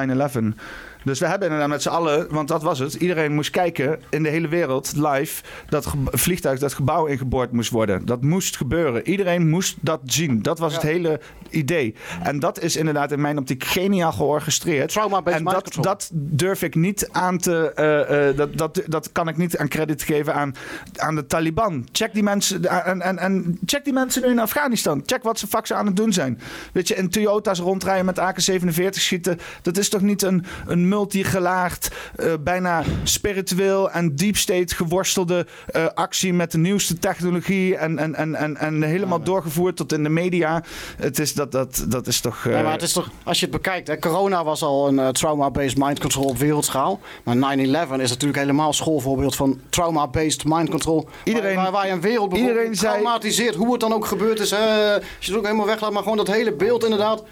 Dus 1.08 1.18
we 1.18 1.26
hebben 1.26 1.48
inderdaad 1.48 1.70
met 1.70 1.82
z'n 1.82 1.88
allen, 1.88 2.26
want 2.30 2.48
dat 2.48 2.62
was 2.62 2.78
het. 2.78 2.94
Iedereen 2.94 3.34
moest 3.34 3.50
kijken 3.50 4.00
in 4.10 4.22
de 4.22 4.28
hele 4.28 4.48
wereld 4.48 4.92
live 4.96 5.42
dat 5.68 5.94
vliegtuig, 6.04 6.58
dat 6.58 6.72
gebouw 6.74 7.06
ingeboord 7.06 7.52
moest 7.52 7.70
worden. 7.70 8.06
Dat 8.06 8.22
moest 8.22 8.56
gebeuren. 8.56 9.08
Iedereen 9.08 9.48
moest 9.48 9.76
dat 9.80 10.00
zien. 10.04 10.42
Dat 10.42 10.58
was 10.58 10.72
het 10.72 10.82
hele 10.82 11.20
idee. 11.50 11.94
En 12.22 12.38
dat 12.38 12.62
is 12.62 12.76
inderdaad 12.76 13.12
in 13.12 13.20
mijn 13.20 13.38
optiek 13.38 13.64
geniaal 13.64 14.12
georchestreerd. 14.12 14.96
en 15.24 15.44
dat, 15.44 15.76
dat 15.80 16.10
durf 16.12 16.62
ik 16.62 16.74
niet 16.74 17.08
aan 17.12 17.38
te. 17.38 17.72
eh, 17.74 18.28
eh, 18.28 18.36
dat, 18.36 18.58
dat, 18.58 18.82
dat 18.86 19.12
kan 19.12 19.28
ik 19.28 19.36
niet 19.36 19.56
aan 19.58 19.68
credit 19.68 20.02
geven 20.02 20.34
aan, 20.34 20.54
aan 20.96 21.14
de 21.14 21.26
Taliban. 21.26 21.86
Check 21.92 22.14
die 22.14 22.22
mensen. 22.22 22.64
En, 22.84 23.02
en, 23.02 23.18
en 23.18 23.58
check 23.66 23.84
die 23.84 23.92
mensen 23.92 24.22
nu 24.22 24.28
in 24.28 24.38
Afghanistan. 24.38 25.02
Check 25.06 25.22
wat 25.22 25.38
ze 25.38 25.46
faxen 25.46 25.76
aan 25.76 25.86
het 25.86 25.96
doen 25.96 26.12
zijn. 26.12 26.40
Weet 26.72 26.88
je, 26.88 26.94
in 26.94 27.08
Toyota's 27.08 27.58
rondrijden 27.58 28.04
met 28.04 28.18
AK-47 28.18 28.88
schieten. 28.90 29.38
Dat 29.62 29.76
is 29.76 29.88
toch 29.88 30.00
niet 30.00 30.22
een, 30.22 30.44
een 30.66 30.88
multigelaagd, 30.98 31.88
eh, 32.16 32.32
bijna 32.40 32.82
spiritueel 33.02 33.90
en 33.90 34.16
deep 34.16 34.36
state 34.36 34.74
geworstelde 34.74 35.46
eh, 35.66 35.86
actie 35.94 36.32
met 36.32 36.52
de 36.52 36.58
nieuwste 36.58 36.98
technologie. 36.98 37.76
En, 37.76 37.98
en, 37.98 38.14
en, 38.14 38.34
en, 38.34 38.56
en 38.56 38.82
helemaal 38.82 39.22
doorgevoerd 39.22 39.76
tot 39.76 39.92
in 39.92 40.02
de 40.02 40.08
media. 40.08 40.62
Het 40.96 41.18
is 41.18 41.34
dat, 41.34 41.52
dat, 41.52 41.84
dat 41.88 42.06
is 42.06 42.20
toch. 42.20 42.46
eh, 42.46 42.52
Ja, 42.52 42.62
maar 42.62 42.72
het 42.72 42.82
is 42.82 42.92
toch, 42.92 43.10
als 43.24 43.38
je 43.40 43.46
het 43.46 43.54
bekijkt, 43.54 43.88
hè, 43.88 43.98
corona 43.98 44.44
was 44.44 44.62
al 44.62 44.88
een 44.88 44.98
eh, 44.98 45.08
trauma-based 45.08 45.78
mind 45.78 46.00
control 46.00 46.24
op 46.24 46.38
wereldschaal. 46.38 47.00
Maar 47.24 47.56
9-11 47.56 48.00
is 48.00 48.10
natuurlijk 48.10 48.38
helemaal 48.38 48.72
schoolvoorbeeld 48.72 49.36
van 49.36 49.60
trauma-based 49.68 50.44
mind 50.44 50.68
control. 50.70 51.08
Iedereen, 51.24 51.56
waar, 51.56 51.70
waar, 51.72 51.86
je 51.86 51.92
een 51.92 52.00
wereld 52.00 52.36
iedereen 52.36 52.74
zei- 52.74 52.92
traumatiseert, 52.92 53.54
hoe 53.54 53.70
het 53.72 53.80
dan 53.80 53.92
ook 53.92 54.06
gebeurd 54.06 54.40
is. 54.40 54.50
Hè, 54.50 54.94
als 54.94 55.04
je 55.18 55.26
het 55.30 55.36
ook 55.36 55.44
helemaal 55.44 55.66
weglaat, 55.66 55.92
maar 55.92 56.02
gewoon 56.02 56.16
dat 56.16 56.26
hele 56.26 56.52
beeld 56.52 56.84
inderdaad. 56.84 57.22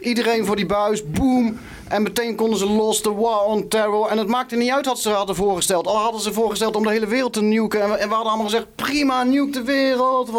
Iedereen 0.00 0.44
voor 0.46 0.56
die 0.56 0.66
buis, 0.66 1.10
boom. 1.10 1.58
En 1.88 2.02
meteen 2.02 2.34
konden 2.36 2.58
ze 2.58 2.66
los, 2.66 3.02
de 3.02 3.12
war 3.12 3.44
on 3.44 3.68
terror. 3.68 4.08
En 4.08 4.18
het 4.18 4.28
maakte 4.28 4.56
niet 4.56 4.70
uit 4.70 4.86
wat 4.86 4.98
ze 4.98 5.10
hadden 5.10 5.36
voorgesteld. 5.36 5.86
Al 5.86 5.96
hadden 5.96 6.20
ze 6.20 6.32
voorgesteld 6.32 6.76
om 6.76 6.82
de 6.82 6.90
hele 6.90 7.06
wereld 7.06 7.32
te 7.32 7.42
nuken. 7.42 7.82
En 7.82 7.90
we, 7.90 7.94
en 7.96 8.08
we 8.08 8.14
hadden 8.14 8.32
allemaal 8.32 8.50
gezegd, 8.50 8.66
prima, 8.74 9.22
nuke 9.22 9.50
de 9.50 9.62
wereld. 9.62 10.30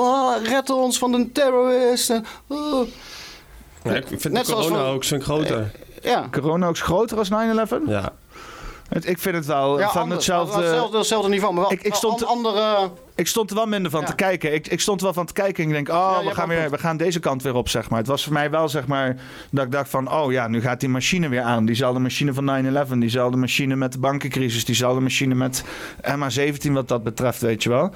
Red 0.43 0.69
ons 0.69 0.97
van 0.97 1.11
de 1.11 1.31
terroristen. 1.31 2.25
Oh. 2.47 2.87
ja, 3.83 3.93
ik 3.93 4.05
vind 4.07 4.29
Net 4.33 4.45
de 4.45 4.51
zoals 4.51 4.65
corona 4.67 4.83
van- 4.85 4.93
ook 4.93 5.03
zo'n 5.03 5.21
groter. 5.21 5.71
Ja. 6.01 6.27
Corona 6.31 6.67
ook 6.67 6.77
groter 6.77 7.17
als 7.17 7.29
9-11? 7.29 7.33
Ja. 7.87 8.13
Het- 8.89 9.07
Ik 9.07 9.17
vind 9.19 9.35
het 9.35 9.45
wel 9.45 9.79
Ja, 9.79 9.89
van 9.89 10.09
hetzelfde... 10.09 10.61
Hetzelfde, 10.61 10.97
hetzelfde 10.97 11.29
niveau, 11.29 11.53
maar 11.53 11.63
wel 11.63 11.71
Ik, 11.71 11.81
ik, 11.83 11.93
stond, 11.93 12.25
an- 12.25 12.29
andere... 12.29 12.89
ik 13.17 13.27
stond 13.27 13.49
er 13.49 13.55
wel 13.55 13.65
minder 13.65 13.91
van 13.91 14.05
te 14.05 14.15
kijken. 14.15 14.53
Ik, 14.53 14.67
ik 14.67 14.79
stond 14.79 14.99
er 14.99 15.05
wel 15.05 15.13
van 15.13 15.25
te 15.25 15.33
kijken 15.33 15.63
en 15.63 15.69
ik 15.69 15.75
denk, 15.75 15.89
oh, 15.89 16.19
we, 16.19 16.33
gaan 16.33 16.47
weer, 16.47 16.69
we 16.69 16.77
gaan 16.77 16.97
deze 16.97 17.19
kant 17.19 17.43
weer 17.43 17.53
op, 17.53 17.69
zeg 17.69 17.89
maar. 17.89 17.99
Het 17.99 18.07
was 18.07 18.23
voor 18.23 18.33
mij 18.33 18.49
wel, 18.49 18.69
zeg 18.69 18.87
maar, 18.87 19.15
dat 19.51 19.65
ik 19.65 19.71
dacht 19.71 19.89
van, 19.89 20.11
oh 20.11 20.31
ja, 20.31 20.47
nu 20.47 20.61
gaat 20.61 20.79
die 20.79 20.89
machine 20.89 21.29
weer 21.29 21.41
aan. 21.41 21.65
Diezelfde 21.65 21.99
machine 21.99 22.33
van 22.33 22.85
9-11, 22.87 22.91
diezelfde 22.97 23.37
machine 23.37 23.75
met 23.75 23.91
de 23.91 23.99
bankencrisis, 23.99 24.65
diezelfde 24.65 25.01
machine 25.01 25.35
met 25.35 25.63
MH17 26.01 26.71
wat 26.71 26.87
dat 26.87 27.03
betreft, 27.03 27.41
weet 27.41 27.63
je 27.63 27.69
wel. 27.69 27.93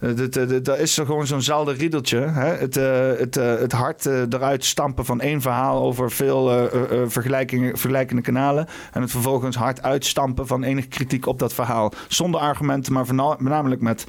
Eh, 0.00 0.10
eh, 0.10 0.62
Dat 0.62 0.78
is 0.78 0.94
zo 0.94 1.04
gewoon 1.04 1.26
zo'nzelfde 1.26 1.72
riedeltje. 1.72 2.18
Hè? 2.18 2.46
Het, 2.54 2.76
eh, 2.76 3.08
het, 3.18 3.34
het 3.34 3.72
hart 3.72 4.06
eruit 4.06 4.64
stampen 4.64 5.04
van 5.04 5.20
één 5.20 5.40
verhaal 5.40 5.82
over 5.82 6.10
veel 6.10 6.68
vergelijkingen, 7.06 7.78
vergelijkende 7.78 8.22
kanalen. 8.22 8.66
En 8.92 9.00
het 9.00 9.10
vervolgens 9.10 9.56
hard 9.56 9.82
uitstampen 9.82 10.46
van 10.46 10.62
enige 10.62 10.88
kritiek 10.88 11.26
op 11.26 11.38
dat 11.38 11.54
verhaal. 11.54 11.92
Zonder 12.08 12.40
argumenten, 12.40 12.92
maar 12.92 13.06
voorna- 13.06 13.36
voornamelijk 13.36 13.80
met 13.80 14.06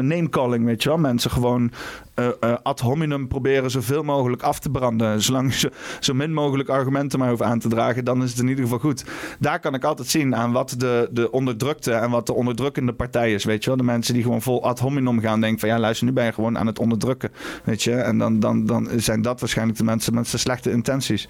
name-calling, 0.00 0.64
weet 0.64 0.82
je 0.82 0.88
wel. 0.88 0.98
Mensen 0.98 1.30
gewoon 1.30 1.72
eh, 2.14 2.28
eh, 2.40 2.56
ad 2.62 2.80
hominem 2.80 3.28
proberen 3.28 3.70
zoveel 3.70 4.02
mogelijk 4.02 4.42
af 4.42 4.58
te 4.58 4.70
branden. 4.70 5.20
Zolang 5.22 5.54
je 5.54 5.70
zo, 6.00 6.14
min 6.14 6.32
mogelijk 6.32 6.68
argumenten 6.68 7.18
maar 7.18 7.28
hoeft 7.28 7.42
aan 7.42 7.58
te 7.58 7.68
dragen, 7.68 8.04
dan 8.04 8.22
is 8.22 8.30
het 8.30 8.38
in 8.38 8.48
ieder 8.48 8.64
geval 8.64 8.78
goed. 8.78 9.04
Daar 9.38 9.60
kan 9.60 9.74
ik 9.74 9.84
altijd 9.84 10.08
zien 10.08 10.36
aan 10.36 10.52
wat 10.52 10.74
de, 10.78 11.08
de 11.12 11.30
onderdrukte 11.30 11.92
en 11.92 12.10
wat 12.10 12.26
de 12.26 12.32
onderdrukkende 12.32 12.92
partij 12.92 13.32
is, 13.32 13.44
weet 13.44 13.62
je 13.62 13.68
wel. 13.68 13.78
De 13.78 13.84
mensen 13.84 14.14
die 14.14 14.22
gewoon 14.22 14.42
vol 14.42 14.64
ad 14.64 14.78
hominem 14.78 15.20
gaan 15.20 15.40
denken 15.40 15.60
van 15.60 15.68
ja, 15.68 15.78
luister, 15.78 16.06
nu 16.06 16.12
ben 16.12 16.24
je 16.24 16.32
gewoon 16.32 16.58
aan 16.58 16.66
het 16.66 16.78
onderdrukken, 16.78 17.32
weet 17.64 17.82
je. 17.82 17.94
En 17.94 18.18
dan, 18.18 18.40
dan, 18.40 18.66
dan 18.66 18.88
zijn 18.96 19.22
dat 19.22 19.40
waarschijnlijk 19.40 19.78
de 19.78 19.84
mensen 19.84 20.14
met 20.14 20.30
de 20.30 20.38
slechte 20.38 20.70
intenties. 20.70 21.28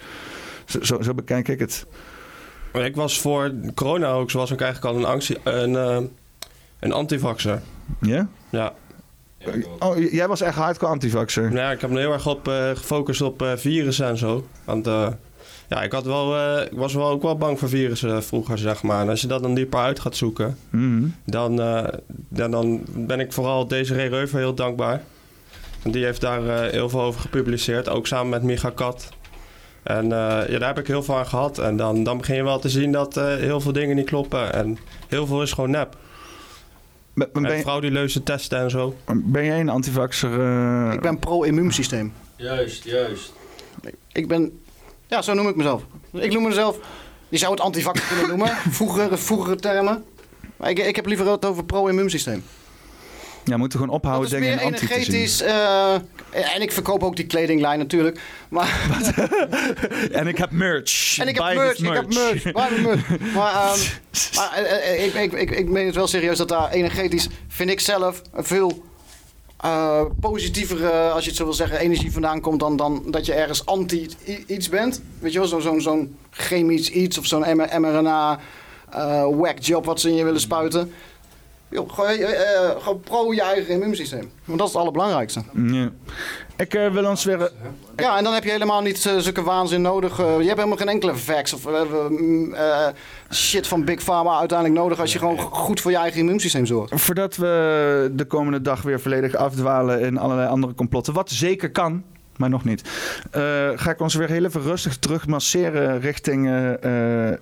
Zo, 0.64 1.02
zo, 1.02 1.14
bekijk 1.14 1.48
ik 1.48 1.58
het. 1.58 1.86
Ik 2.72 2.96
was 2.96 3.20
voor 3.20 3.54
corona 3.74 4.10
ook, 4.10 4.32
was 4.32 4.50
ik 4.50 4.60
eigenlijk 4.60 4.94
al 4.94 5.00
een, 5.00 5.08
angst, 5.08 5.34
een, 5.44 5.76
eh, 5.76 5.98
een 6.80 6.92
antivaxer. 6.92 7.60
Ja? 8.00 8.28
Ja. 8.50 8.72
Oh, 9.78 10.10
jij 10.12 10.28
was 10.28 10.40
echt 10.40 10.54
hardcore 10.56 10.92
antivaxer. 10.92 11.52
Ja, 11.52 11.70
ik 11.70 11.80
heb 11.80 11.90
me 11.90 11.98
heel 11.98 12.12
erg 12.12 12.26
op, 12.26 12.48
eh, 12.48 12.68
gefocust 12.70 13.20
op 13.22 13.42
eh, 13.42 13.52
virussen 13.56 14.06
en 14.06 14.16
zo. 14.18 14.46
Want 14.64 14.86
eh, 14.86 15.08
ja, 15.68 15.82
ik, 15.82 15.92
had 15.92 16.04
wel, 16.04 16.60
ik 16.62 16.72
was 16.72 16.94
wel 16.94 17.08
ook 17.08 17.22
wel 17.22 17.36
bang 17.36 17.58
voor 17.58 17.68
virussen 17.68 18.24
vroeger, 18.24 18.58
zeg 18.58 18.82
maar. 18.82 19.00
En 19.00 19.08
als 19.08 19.20
je 19.20 19.26
dat 19.26 19.42
dan 19.42 19.54
dieper 19.54 19.78
uit 19.80 20.00
gaat 20.00 20.16
zoeken, 20.16 20.58
Mhm. 20.70 21.04
dan, 21.24 21.54
ja, 22.34 22.48
dan 22.48 22.82
ben 22.86 23.20
ik 23.20 23.32
vooral 23.32 23.68
Desiree 23.68 24.08
Reuver 24.08 24.38
heel 24.38 24.54
dankbaar. 24.54 25.02
Want 25.82 25.94
die 25.94 26.04
heeft 26.04 26.20
daar 26.20 26.70
heel 26.70 26.88
veel 26.88 27.00
over 27.02 27.20
gepubliceerd, 27.20 27.88
ook 27.88 28.06
samen 28.06 28.28
met 28.28 28.42
Micha 28.42 28.70
Kat. 28.70 29.08
En 29.82 30.04
ja, 30.08 30.46
daar 30.58 30.66
heb 30.68 30.78
ik 30.78 30.86
heel 30.86 31.02
veel 31.02 31.16
aan 31.16 31.26
gehad. 31.26 31.58
En 31.58 31.76
dan, 31.76 32.04
dan 32.04 32.18
begin 32.18 32.36
je 32.36 32.42
wel 32.42 32.58
te 32.58 32.68
zien 32.68 32.92
dat 32.92 33.14
heel 33.14 33.60
veel 33.60 33.72
dingen 33.72 33.96
niet 33.96 34.06
kloppen. 34.06 34.52
En 34.52 34.78
heel 35.08 35.26
veel 35.26 35.42
is 35.42 35.52
gewoon 35.52 35.70
nep. 35.70 35.96
Ben, 37.14 37.28
ben, 37.32 37.44
En 37.44 37.56
je, 37.56 37.62
frauduleuze 37.62 38.22
testen 38.22 38.58
en 38.58 38.70
zo. 38.70 38.96
ben 39.14 39.44
jij 39.44 39.60
een 39.60 39.68
antivaxer? 39.68 40.40
eh? 40.40 40.92
Ik 40.92 41.00
ben 41.00 41.18
pro-immuunsysteem. 41.18 42.12
Juist, 42.36 42.84
juist. 42.84 43.32
Ik 44.12 44.28
ben... 44.28 44.60
Ja, 45.06 45.22
zo 45.22 45.34
noem 45.34 45.48
ik 45.48 45.56
mezelf. 45.56 45.82
Ik 46.12 46.32
noem 46.32 46.42
mezelf... 46.42 46.78
Je 47.28 47.38
zou 47.38 47.52
het 47.52 47.60
antivaxer 47.60 48.06
kunnen 48.06 48.28
noemen. 48.28 48.48
Vroegere, 48.78 49.16
vroegere 49.16 49.56
termen. 49.56 50.04
Maar 50.56 50.70
ik, 50.70 50.78
ik 50.78 50.96
heb 50.96 51.06
liever 51.06 51.30
het 51.30 51.44
over 51.44 51.64
pro-immuunsysteem. 51.64 52.44
Ja, 53.44 53.56
moeten 53.56 53.78
gewoon 53.78 53.94
ophouden 53.94 54.30
Dat 54.30 54.40
is 54.40 54.46
meer 54.46 54.58
energetisch. 54.58 55.42
eh, 55.42 55.94
en 56.54 56.62
ik 56.62 56.72
verkoop 56.72 57.02
ook 57.02 57.16
die 57.16 57.26
kledinglijn 57.26 57.78
natuurlijk. 57.78 58.20
Maar, 58.48 58.86
En 60.12 60.26
ik 60.26 60.38
heb 60.38 60.50
merch. 60.50 61.18
en 61.18 61.28
ik 61.28 61.34
heb 61.38 61.54
merch, 61.54 61.76
this 61.76 61.86
ik 61.86 61.92
heb 61.92 62.14
merch. 62.14 62.44
Merch. 62.44 62.52
Maar, 62.52 62.70
maar 64.36 64.52
eh, 64.52 65.04
ik, 65.04 65.14
ik, 65.14 65.32
ik, 65.32 65.50
ik 65.50 65.68
meen 65.68 65.86
het 65.86 65.94
wel 65.94 66.06
serieus 66.06 66.38
dat 66.38 66.48
daar 66.48 66.70
energetisch, 66.70 67.28
vind 67.48 67.70
ik 67.70 67.80
zelf, 67.80 68.22
een 68.32 68.44
veel 68.44 68.84
eh, 69.56 70.04
positievere, 70.20 70.90
als 70.90 71.22
je 71.22 71.28
het 71.28 71.38
zo 71.38 71.44
wil 71.44 71.52
zeggen, 71.52 71.78
energie 71.78 72.12
vandaan 72.12 72.40
komt 72.40 72.60
dan, 72.60 72.76
dan 72.76 73.02
dat 73.06 73.26
je 73.26 73.32
ergens 73.32 73.66
anti 73.66 74.08
iets 74.46 74.68
bent. 74.68 75.02
Weet 75.18 75.32
je 75.32 75.38
wel, 75.38 75.60
zo'n 75.60 75.80
zo'n 75.80 76.16
chemisch 76.30 76.88
iets 76.90 77.18
of 77.18 77.26
zo'n 77.26 77.44
mRNA 77.56 78.40
eh 78.90 79.26
whack 79.30 79.58
job 79.58 79.84
wat 79.84 80.00
ze 80.00 80.08
in 80.08 80.14
je 80.14 80.24
willen 80.24 80.40
spuiten. 80.40 80.92
Joh, 81.74 81.92
gewoon, 81.92 82.10
eh, 82.10 82.70
gewoon 82.78 83.00
pro 83.00 83.32
je 83.32 83.42
eigen 83.42 83.74
immuunsysteem. 83.74 84.30
Want 84.44 84.58
dat 84.58 84.66
is 84.66 84.72
het 84.72 84.82
allerbelangrijkste. 84.82 85.42
Ja. 85.52 85.90
Ik 86.56 86.72
wil 86.92 87.06
ons 87.06 87.24
weer... 87.24 87.50
Ja, 87.96 88.18
en 88.18 88.24
dan 88.24 88.34
heb 88.34 88.44
je 88.44 88.50
helemaal 88.50 88.80
niet 88.80 88.98
zulke 88.98 89.42
waanzin 89.42 89.82
nodig. 89.82 90.16
je 90.16 90.22
hebt 90.22 90.44
helemaal 90.44 90.76
geen 90.76 90.88
enkele 90.88 91.16
vax 91.16 91.52
of 91.52 91.68
mm, 92.08 92.54
shit 93.30 93.66
van 93.66 93.84
Big 93.84 94.02
Pharma 94.02 94.38
uiteindelijk 94.38 94.80
nodig 94.80 95.00
als 95.00 95.12
je 95.12 95.18
gewoon 95.18 95.38
goed 95.38 95.80
voor 95.80 95.90
je 95.90 95.96
eigen 95.96 96.20
immuunsysteem 96.20 96.66
zorgt. 96.66 97.00
Voordat 97.00 97.36
we 97.36 98.10
de 98.12 98.24
komende 98.24 98.60
dag 98.60 98.82
weer 98.82 99.00
volledig 99.00 99.34
afdwalen 99.34 100.00
in 100.00 100.18
allerlei 100.18 100.48
andere 100.48 100.74
complotten, 100.74 101.14
wat 101.14 101.30
zeker 101.30 101.70
kan, 101.70 102.04
maar 102.38 102.50
nog 102.50 102.64
niet, 102.64 102.82
eh, 103.30 103.42
ga 103.74 103.90
ik 103.90 104.00
ons 104.00 104.14
weer 104.14 104.28
heel 104.28 104.44
even 104.44 104.62
rustig 104.62 104.96
terug 104.96 105.26
masseren 105.26 106.00
richting 106.00 106.46
eh, 106.46 106.72
eh, 106.72 107.38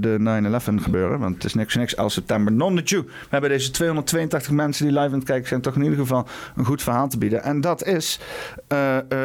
de 0.00 0.16
9-11 0.18 0.82
gebeuren. 0.82 1.18
Want 1.18 1.34
het 1.34 1.44
is 1.44 1.54
niks 1.54 1.74
niks 1.74 1.96
als 1.96 2.14
september. 2.14 2.52
Non 2.52 2.76
de 2.76 2.82
Jew. 2.82 3.02
We 3.02 3.28
hebben 3.28 3.50
deze 3.50 3.70
282 3.70 4.50
mensen 4.50 4.86
die 4.86 4.94
live 4.94 5.12
aan 5.12 5.18
het 5.18 5.24
kijken 5.24 5.48
zijn, 5.48 5.60
toch 5.60 5.74
in 5.74 5.82
ieder 5.82 5.98
geval 5.98 6.26
een 6.56 6.64
goed 6.64 6.82
verhaal 6.82 7.08
te 7.08 7.18
bieden. 7.18 7.42
En 7.42 7.60
dat 7.60 7.84
is 7.84 8.20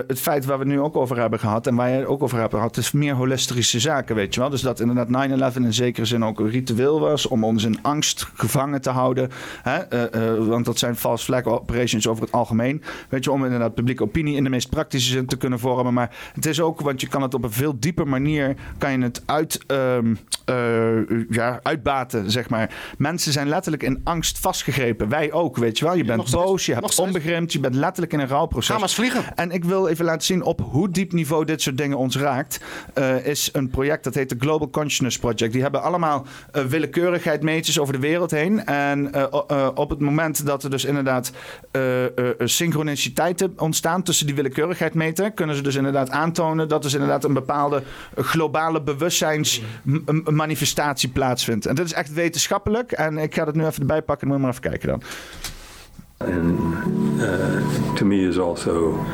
het 0.08 0.20
feit 0.20 0.46
waar 0.46 0.58
we 0.58 0.64
het 0.64 0.74
nu 0.74 0.80
ook 0.80 0.96
over 0.96 1.20
hebben 1.20 1.40
gehad 1.40 1.68
en 1.68 1.76
waar 1.76 1.90
jij 1.90 1.98
het 1.98 2.08
ook 2.08 2.24
over 2.24 2.40
hebt 2.40 2.54
gehad, 2.54 2.78
is 2.78 2.92
meer 2.92 3.14
holistische 3.14 3.80
zaken, 3.80 4.16
weet 4.16 4.34
je 4.34 4.40
wel. 4.40 4.50
Dus 4.50 4.62
dat 4.62 4.80
inderdaad 4.80 5.54
9-11 5.54 5.56
in 5.56 5.74
zekere 5.74 6.06
zin 6.06 6.26
ook 6.26 6.40
een 6.40 6.50
ritueel 6.50 7.00
was 7.00 7.28
om 7.28 7.44
ons 7.44 7.64
in 7.64 7.80
angst 7.82 8.28
gevangen 8.34 8.82
te 8.82 8.90
houden. 8.90 9.30
Hè? 9.62 9.80
Want 10.48 10.66
dat 10.66 10.80
zijn 10.80 10.96
false 10.96 11.26
flag 11.26 11.44
operations 11.44 12.08
over 12.08 12.24
het 12.24 12.32
algemeen. 12.32 12.84
Weet 13.10 13.24
je, 13.24 13.32
om 13.32 13.44
inderdaad 13.44 13.74
publieke 13.74 14.04
opinie 14.04 14.36
in 14.36 14.44
de 14.44 14.50
meest 14.50 14.69
praktische 14.70 15.12
zin 15.12 15.26
te 15.26 15.38
kunnen 15.38 15.60
vormen. 15.60 15.94
Maar 15.94 16.16
het 16.34 16.46
is 16.46 16.62
ook, 16.62 16.82
want 16.82 17.02
je 17.02 17.08
kan 17.08 17.22
het 17.22 17.34
op 17.34 17.44
een 17.44 17.52
veel 17.52 17.80
dieper 17.80 18.08
manier, 18.08 18.56
kan 18.78 18.92
je 18.92 18.98
het 19.02 19.22
uit, 19.26 19.60
ehm, 19.68 20.16
eh, 20.46 20.56
ja, 21.30 21.60
uitbaten, 21.64 22.32
zeg 22.32 22.50
maar. 22.50 22.74
Mensen 22.98 23.32
zijn 23.32 23.48
letterlijk 23.48 23.84
in 23.84 24.02
angst 24.04 24.40
vastgegrepen. 24.40 25.10
Wij 25.10 25.32
ook, 25.32 25.58
weet 25.58 25.78
je 25.80 25.86
wel. 25.86 25.96
Je 25.96 26.04
bent 26.04 26.32
boos, 26.32 26.66
je 26.66 26.74
hebt 26.74 27.00
onbegrip, 27.00 27.52
je 27.52 27.60
bent 27.60 27.76
letterlijk 27.76 28.14
in 28.14 28.20
een 28.20 28.28
rouwproces. 28.28 28.68
Ga 28.68 28.74
maar 28.74 28.84
eens 28.84 28.96
vliegen. 28.96 29.36
En 29.36 29.52
ik 29.52 29.64
wil 29.64 29.88
even 29.88 30.06
laten 30.06 30.26
zien 30.26 30.44
op 30.44 30.62
hoe 30.72 30.90
diep 30.90 31.12
niveau 31.12 31.46
dit 31.46 31.62
soort 31.62 31.78
dingen 31.78 31.98
ons 31.98 32.18
raakt. 32.18 32.62
eh, 32.94 33.26
is 33.26 33.50
een 33.54 33.70
project 33.70 34.04
dat 34.04 34.16
heet 34.16 34.30
de 34.30 34.36
Global 34.40 34.70
Consciousness 34.70 35.20
Project. 35.20 35.54
Die 35.54 35.62
hebben 35.62 35.82
allemaal 35.82 36.26
uh, 36.56 36.64
willekeurigheid 36.64 37.44
meetjes 37.44 37.80
over 37.80 37.94
de 37.94 38.00
wereld 38.00 38.32
heen. 38.32 38.66
En 38.66 39.28
op 39.78 39.90
het 39.90 40.00
moment 40.00 40.46
dat 40.46 40.64
er 40.64 40.70
dus 40.70 40.86
inderdaad 40.86 41.32
synchroniciteiten 42.40 43.54
ontstaan 43.58 44.04
tussen 44.04 44.26
die 44.26 44.36
willekeurigheid 44.36 44.59
meten, 44.94 45.34
kunnen 45.34 45.56
ze 45.56 45.62
dus 45.62 45.76
inderdaad 45.76 46.10
aantonen 46.10 46.68
dat 46.68 46.82
dus 46.82 46.94
inderdaad 46.94 47.24
een 47.24 47.34
bepaalde 47.34 47.84
globale 48.16 48.82
bewustzijnsmanifestatie 48.82 51.10
plaatsvindt. 51.10 51.66
En 51.66 51.76
dit 51.76 51.86
is 51.86 51.94
echt 51.94 52.14
wetenschappelijk. 52.14 52.92
En 52.92 53.18
ik 53.18 53.36
ga 53.36 53.46
het 53.46 53.56
nu 53.56 53.66
even 53.66 53.80
erbij 53.80 54.02
pakken. 54.02 54.28
Moet 54.28 54.36
je 54.36 54.42
maar 54.42 54.52
even 54.52 54.70
kijken 54.70 54.90
dan. 54.90 55.02
And 56.18 56.60
uh, 57.18 57.96
to 57.96 58.06
me 58.06 58.28
is 58.28 58.38
also 58.38 59.06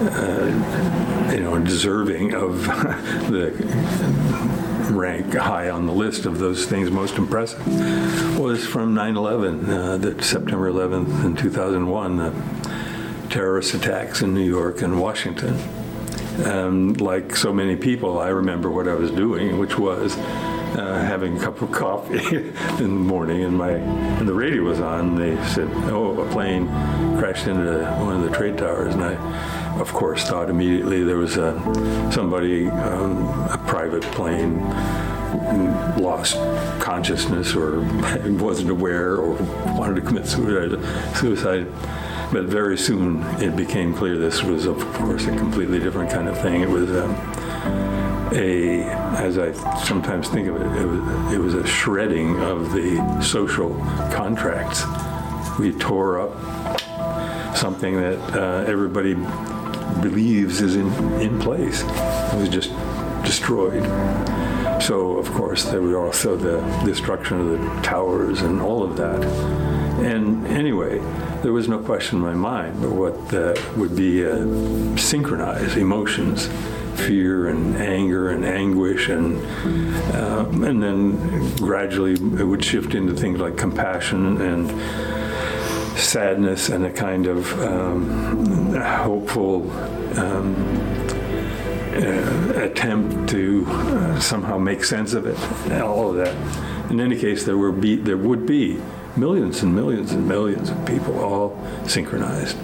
uh, 0.00 1.30
you 1.30 1.40
know, 1.40 1.58
deserving 1.58 2.34
of 2.34 2.66
the 3.28 3.52
rank 4.90 5.32
high 5.32 5.70
on 5.70 5.86
the 5.86 5.92
list 5.92 6.26
of 6.26 6.38
those 6.38 6.66
things 6.66 6.90
most 6.90 7.16
impressive 7.16 7.60
was 8.38 8.66
from 8.66 8.94
9-11, 8.94 9.68
uh, 9.68 9.98
the 9.98 10.22
September 10.22 10.70
11th 10.70 11.24
in 11.24 11.36
2001, 11.36 12.16
the 12.16 12.32
terrorist 13.32 13.72
attacks 13.72 14.20
in 14.20 14.34
New 14.34 14.44
York 14.44 14.82
and 14.82 15.00
Washington. 15.00 15.58
Um, 16.44 16.92
like 16.94 17.34
so 17.34 17.50
many 17.50 17.76
people, 17.76 18.18
I 18.18 18.28
remember 18.28 18.70
what 18.70 18.86
I 18.86 18.94
was 18.94 19.10
doing, 19.10 19.58
which 19.58 19.78
was 19.78 20.18
uh, 20.18 21.02
having 21.06 21.38
a 21.38 21.40
cup 21.40 21.62
of 21.62 21.72
coffee 21.72 22.36
in 22.36 22.76
the 22.76 22.88
morning, 22.88 23.44
and 23.44 23.56
my 23.56 23.70
and 23.70 24.28
the 24.28 24.34
radio 24.34 24.62
was 24.62 24.80
on. 24.80 25.16
They 25.16 25.36
said, 25.46 25.68
"Oh, 25.90 26.20
a 26.20 26.30
plane 26.30 26.66
crashed 27.18 27.46
into 27.46 27.84
one 28.00 28.16
of 28.16 28.22
the 28.22 28.36
trade 28.36 28.58
towers," 28.58 28.94
and 28.94 29.02
I, 29.02 29.14
of 29.80 29.92
course, 29.92 30.24
thought 30.24 30.50
immediately 30.50 31.02
there 31.02 31.18
was 31.18 31.36
a 31.38 31.52
somebody, 32.12 32.68
um, 32.68 33.28
a 33.50 33.62
private 33.66 34.02
plane, 34.12 34.60
lost 35.98 36.36
consciousness 36.80 37.54
or 37.54 37.80
wasn't 38.38 38.70
aware 38.70 39.16
or 39.16 39.34
wanted 39.74 39.96
to 39.96 40.02
commit 40.02 40.26
suicide. 40.26 41.66
But 42.32 42.44
very 42.46 42.78
soon 42.78 43.22
it 43.42 43.56
became 43.56 43.94
clear 43.94 44.16
this 44.16 44.42
was, 44.42 44.66
of 44.66 44.78
course, 44.94 45.26
a 45.26 45.36
completely 45.36 45.78
different 45.78 46.10
kind 46.10 46.28
of 46.28 46.40
thing. 46.40 46.62
It 46.62 46.68
was. 46.68 46.90
Um, 46.90 47.14
a, 48.34 48.82
as 49.18 49.38
I 49.38 49.52
sometimes 49.84 50.28
think 50.28 50.48
of 50.48 50.56
it, 50.56 50.66
it 50.80 50.86
was, 50.86 51.32
it 51.34 51.38
was 51.38 51.54
a 51.54 51.66
shredding 51.66 52.40
of 52.40 52.72
the 52.72 53.20
social 53.22 53.74
contracts. 54.12 54.84
We 55.58 55.72
tore 55.72 56.20
up 56.20 56.32
something 57.54 57.96
that 57.96 58.18
uh, 58.34 58.64
everybody 58.66 59.14
believes 60.00 60.60
is 60.60 60.76
in, 60.76 60.90
in 61.20 61.38
place. 61.38 61.82
It 61.82 62.36
was 62.38 62.48
just 62.48 62.70
destroyed. 63.24 63.82
So, 64.82 65.18
of 65.18 65.30
course, 65.32 65.64
there 65.64 65.82
was 65.82 65.94
also 65.94 66.36
the 66.36 66.60
destruction 66.84 67.40
of 67.40 67.50
the 67.50 67.82
towers 67.82 68.40
and 68.42 68.60
all 68.60 68.82
of 68.82 68.96
that. 68.96 69.20
And 70.02 70.46
anyway, 70.46 70.98
there 71.42 71.52
was 71.52 71.68
no 71.68 71.78
question 71.78 72.18
in 72.18 72.22
my 72.22 72.34
mind 72.34 72.80
but 72.80 72.90
what 72.90 73.28
that 73.30 73.60
would 73.76 73.96
be 73.96 74.24
uh, 74.24 74.96
synchronized 74.96 75.76
emotions 75.76 76.48
fear 77.06 77.48
and 77.48 77.76
anger 77.76 78.30
and 78.30 78.44
anguish 78.44 79.08
and 79.08 79.44
uh, 80.14 80.46
and 80.48 80.82
then 80.82 81.56
gradually 81.56 82.12
it 82.12 82.46
would 82.46 82.64
shift 82.64 82.94
into 82.94 83.12
things 83.12 83.40
like 83.40 83.56
compassion 83.56 84.40
and 84.40 84.70
sadness 85.98 86.68
and 86.68 86.86
a 86.86 86.92
kind 86.92 87.26
of 87.26 87.60
um, 87.60 88.72
hopeful 88.74 89.68
um, 90.18 90.54
uh, 91.94 92.52
attempt 92.56 93.28
to 93.28 93.64
uh, 93.68 94.20
somehow 94.20 94.56
make 94.58 94.84
sense 94.84 95.12
of 95.12 95.26
it 95.26 95.82
all 95.82 96.10
of 96.10 96.16
that. 96.16 96.34
In 96.90 97.00
any 97.00 97.18
case 97.18 97.44
there 97.44 97.56
were 97.56 97.72
be 97.72 97.96
there 97.96 98.16
would 98.16 98.46
be 98.46 98.80
millions 99.16 99.62
and 99.62 99.74
millions 99.74 100.12
and 100.12 100.26
millions 100.26 100.70
of 100.70 100.86
people 100.86 101.18
all 101.20 101.58
synchronized. 101.86 102.56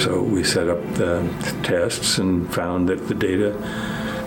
So 0.00 0.22
we 0.22 0.44
set 0.44 0.68
up 0.68 0.82
the 0.94 1.28
tests 1.62 2.18
and 2.18 2.52
found 2.52 2.88
that 2.88 3.08
the 3.08 3.14
data 3.14 3.56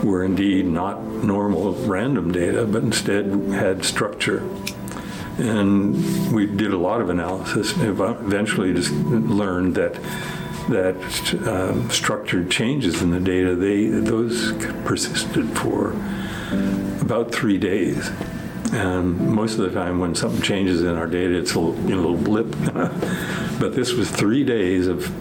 were 0.03 0.23
indeed 0.23 0.65
not 0.65 1.01
normal 1.01 1.73
random 1.85 2.31
data, 2.31 2.65
but 2.65 2.83
instead 2.83 3.25
had 3.51 3.85
structure. 3.85 4.47
And 5.37 6.31
we 6.31 6.45
did 6.45 6.73
a 6.73 6.77
lot 6.77 7.01
of 7.01 7.09
analysis 7.09 7.75
and 7.75 7.99
eventually 7.99 8.73
just 8.73 8.91
learned 8.91 9.75
that 9.75 9.99
that 10.69 10.95
um, 11.45 11.89
structured 11.89 12.49
changes 12.49 13.01
in 13.01 13.11
the 13.11 13.19
data, 13.19 13.55
they 13.55 13.87
those 13.87 14.53
persisted 14.85 15.57
for 15.57 15.91
about 17.01 17.31
three 17.31 17.57
days. 17.57 18.11
And 18.73 19.19
most 19.29 19.59
of 19.59 19.71
the 19.71 19.71
time, 19.71 19.99
when 19.99 20.15
something 20.15 20.41
changes 20.41 20.81
in 20.81 20.95
our 20.95 21.05
data, 21.05 21.37
it's 21.37 21.53
a 21.53 21.59
little, 21.59 21.89
you 21.89 21.95
know, 21.95 22.09
little 22.09 22.17
blip. 22.17 22.49
but 23.59 23.75
this 23.75 23.93
was 23.93 24.09
three 24.09 24.43
days 24.43 24.87
of 24.87 25.11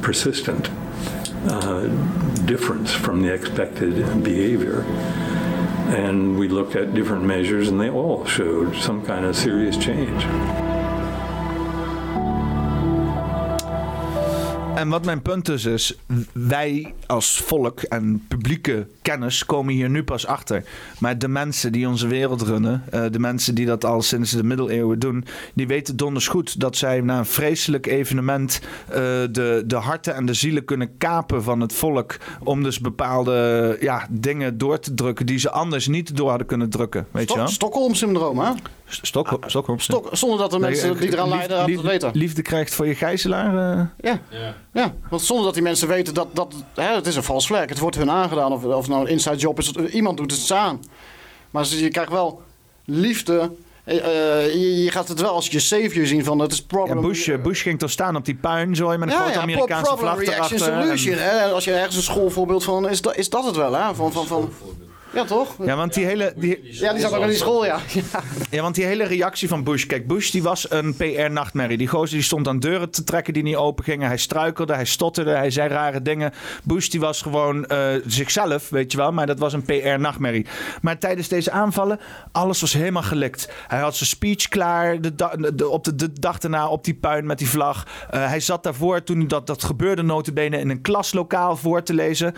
persistent 0.00 0.70
uh, 1.46 1.86
difference 2.46 2.92
from 2.94 3.20
the 3.20 3.32
expected 3.32 4.24
behavior. 4.24 4.80
And 5.94 6.38
we 6.38 6.48
looked 6.48 6.76
at 6.76 6.94
different 6.94 7.24
measures, 7.24 7.68
and 7.68 7.78
they 7.78 7.90
all 7.90 8.24
showed 8.24 8.74
some 8.76 9.04
kind 9.04 9.26
of 9.26 9.36
serious 9.36 9.76
change. 9.76 10.24
En 14.84 14.90
wat 14.90 15.04
mijn 15.04 15.22
punt 15.22 15.46
dus 15.46 15.64
is, 15.64 15.98
wij 16.32 16.94
als 17.06 17.36
volk 17.36 17.82
en 17.82 18.24
publieke 18.28 18.86
kennis 19.02 19.46
komen 19.46 19.74
hier 19.74 19.90
nu 19.90 20.04
pas 20.04 20.26
achter. 20.26 20.64
Maar 20.98 21.18
de 21.18 21.28
mensen 21.28 21.72
die 21.72 21.88
onze 21.88 22.06
wereld 22.06 22.42
runnen, 22.42 22.82
eh, 22.90 23.04
de 23.10 23.18
mensen 23.18 23.54
die 23.54 23.66
dat 23.66 23.84
al 23.84 24.02
sinds 24.02 24.30
de 24.30 24.44
middeleeuwen 24.44 24.98
doen, 24.98 25.24
die 25.54 25.66
weten 25.66 25.96
donders 25.96 26.28
goed 26.28 26.60
dat 26.60 26.76
zij 26.76 27.00
na 27.00 27.18
een 27.18 27.26
vreselijk 27.26 27.86
evenement 27.86 28.60
eh, 28.88 28.94
de, 29.30 29.62
de 29.66 29.76
harten 29.76 30.14
en 30.14 30.26
de 30.26 30.34
zielen 30.34 30.64
kunnen 30.64 30.96
kapen 30.98 31.42
van 31.42 31.60
het 31.60 31.72
volk. 31.72 32.16
Om 32.42 32.62
dus 32.62 32.80
bepaalde 32.80 33.76
ja, 33.80 34.06
dingen 34.10 34.58
door 34.58 34.78
te 34.78 34.94
drukken 34.94 35.26
die 35.26 35.38
ze 35.38 35.50
anders 35.50 35.86
niet 35.86 36.16
door 36.16 36.28
hadden 36.28 36.46
kunnen 36.46 36.70
drukken. 36.70 37.06
Weet 37.10 37.30
je 37.30 37.36
wel? 37.36 37.48
Stockholm-syndroom, 37.48 38.38
hè? 38.38 38.50
Stok, 39.02 39.38
Stockholm. 39.46 39.80
Stok- 39.80 40.08
zonder 40.12 40.38
dat 40.38 40.50
de 40.50 40.58
mensen 40.58 40.96
die 40.96 41.12
eraan 41.12 41.28
leiden 41.28 41.56
dat 41.58 41.66
liefde, 41.66 41.88
weten. 41.88 42.10
Liefde 42.12 42.42
krijgt 42.42 42.74
voor 42.74 42.86
je 42.86 42.94
gijzelaar. 42.94 43.78
eh. 44.00 44.10
Ja. 44.10 44.20
ja, 44.72 44.94
want 45.10 45.22
zonder 45.22 45.44
dat 45.44 45.54
die 45.54 45.62
mensen 45.62 45.88
weten 45.88 46.14
dat, 46.14 46.28
dat 46.32 46.54
hè, 46.74 46.94
het 46.94 47.06
is 47.06 47.16
een 47.16 47.22
vals 47.22 47.46
vlek. 47.46 47.68
Het 47.68 47.78
wordt 47.78 47.96
hun 47.96 48.10
aangedaan. 48.10 48.52
Of, 48.52 48.64
of 48.64 48.76
het 48.80 48.86
nou 48.88 49.02
een 49.02 49.10
inside 49.10 49.36
job 49.36 49.58
is. 49.58 49.66
het- 49.66 49.76
Iemand 49.92 50.16
doet 50.16 50.30
het 50.30 50.40
ze 50.40 50.54
aan. 50.54 50.80
Maar 51.50 51.66
ze- 51.66 51.82
je 51.82 51.88
krijgt 51.88 52.10
wel 52.10 52.42
liefde. 52.84 53.50
Eh, 53.84 53.96
eh, 53.96 54.52
je, 54.54 54.82
je 54.82 54.90
gaat 54.90 55.08
het 55.08 55.20
wel 55.20 55.30
als 55.34 55.48
je 55.48 55.60
savior 55.60 56.06
zien 56.06 56.24
van 56.24 56.38
het 56.38 56.52
is 56.52 56.62
problem. 56.62 56.96
Ja, 57.00 57.06
Bush, 57.06 57.30
Bush 57.42 57.62
ging 57.62 57.78
toch 57.78 57.90
staan 57.90 58.16
op 58.16 58.24
die 58.24 58.34
puin 58.34 58.76
zo 58.76 58.88
met 58.88 59.00
een 59.02 59.08
grote 59.10 59.30
pro- 59.32 59.40
Amerikaanse 59.40 59.84
problem 59.94 60.14
vlag 60.14 60.24
reaction 60.26 60.58
erachter. 60.60 60.72
en- 60.78 60.84
solution. 60.98 61.16
Hè? 61.18 61.44
Als 61.52 61.64
je 61.64 61.72
ergens 61.72 61.96
een 61.96 62.02
schoolvoorbeeld 62.02 62.64
van 62.64 62.88
is 62.88 63.00
dat, 63.02 63.16
is 63.16 63.28
dat 63.30 63.44
het 63.44 63.56
wel, 63.56 63.72
hè? 63.74 63.94
Van, 63.94 64.12
van, 64.12 64.26
van, 64.26 64.50
ja, 65.14 65.24
toch? 65.24 65.56
Ja, 65.64 65.76
want 65.76 65.94
die 65.94 66.04
hele... 66.04 66.32
Die, 66.36 66.58
Ja, 66.62 66.92
die 66.92 67.00
zat 67.00 67.12
ook 67.14 67.22
in 67.22 67.28
die 67.28 67.36
school, 67.36 67.64
ja. 67.64 67.78
ja. 68.12 68.20
Ja, 68.50 68.62
want 68.62 68.74
die 68.74 68.84
hele 68.84 69.04
reactie 69.04 69.48
van 69.48 69.64
Bush. 69.64 69.86
Kijk, 69.86 70.06
Bush 70.06 70.30
die 70.30 70.42
was 70.42 70.70
een 70.70 70.96
PR-nachtmerrie. 70.96 71.76
Die 71.78 71.86
gozer 71.88 72.14
die 72.14 72.24
stond 72.24 72.48
aan 72.48 72.58
deuren 72.58 72.90
te 72.90 73.04
trekken 73.04 73.32
die 73.32 73.42
niet 73.42 73.56
open 73.56 73.84
gingen. 73.84 74.08
Hij 74.08 74.16
struikelde, 74.16 74.74
hij 74.74 74.84
stotterde, 74.84 75.30
hij 75.30 75.50
zei 75.50 75.68
rare 75.68 76.02
dingen. 76.02 76.32
Bush 76.64 76.88
die 76.88 77.00
was 77.00 77.22
gewoon 77.22 77.66
eh, 77.66 77.94
zichzelf, 78.06 78.68
weet 78.68 78.92
je 78.92 78.98
wel. 78.98 79.12
Maar 79.12 79.26
dat 79.26 79.38
was 79.38 79.52
een 79.52 79.64
PR-nachtmerrie. 79.64 80.46
Maar 80.82 80.98
tijdens 80.98 81.28
deze 81.28 81.50
aanvallen, 81.50 82.00
alles 82.32 82.60
was 82.60 82.72
helemaal 82.72 83.02
gelikt. 83.02 83.48
Hij 83.66 83.80
had 83.80 83.96
zijn 83.96 84.08
speech 84.08 84.48
klaar 84.48 85.00
de, 85.00 85.68
op 85.68 85.84
de, 85.84 85.94
de 85.94 86.12
dag 86.20 86.38
daarna 86.38 86.68
op 86.68 86.84
die 86.84 86.94
puin 86.94 87.26
met 87.26 87.38
die 87.38 87.48
vlag. 87.48 87.86
Eh, 88.10 88.28
hij 88.28 88.40
zat 88.40 88.62
daarvoor 88.62 89.02
toen 89.02 89.26
dat, 89.28 89.46
dat 89.46 89.64
gebeurde 89.64 90.02
notabene 90.02 90.58
in 90.58 90.70
een 90.70 90.80
klaslokaal 90.80 91.56
voor 91.56 91.82
te 91.82 91.94
lezen. 91.94 92.34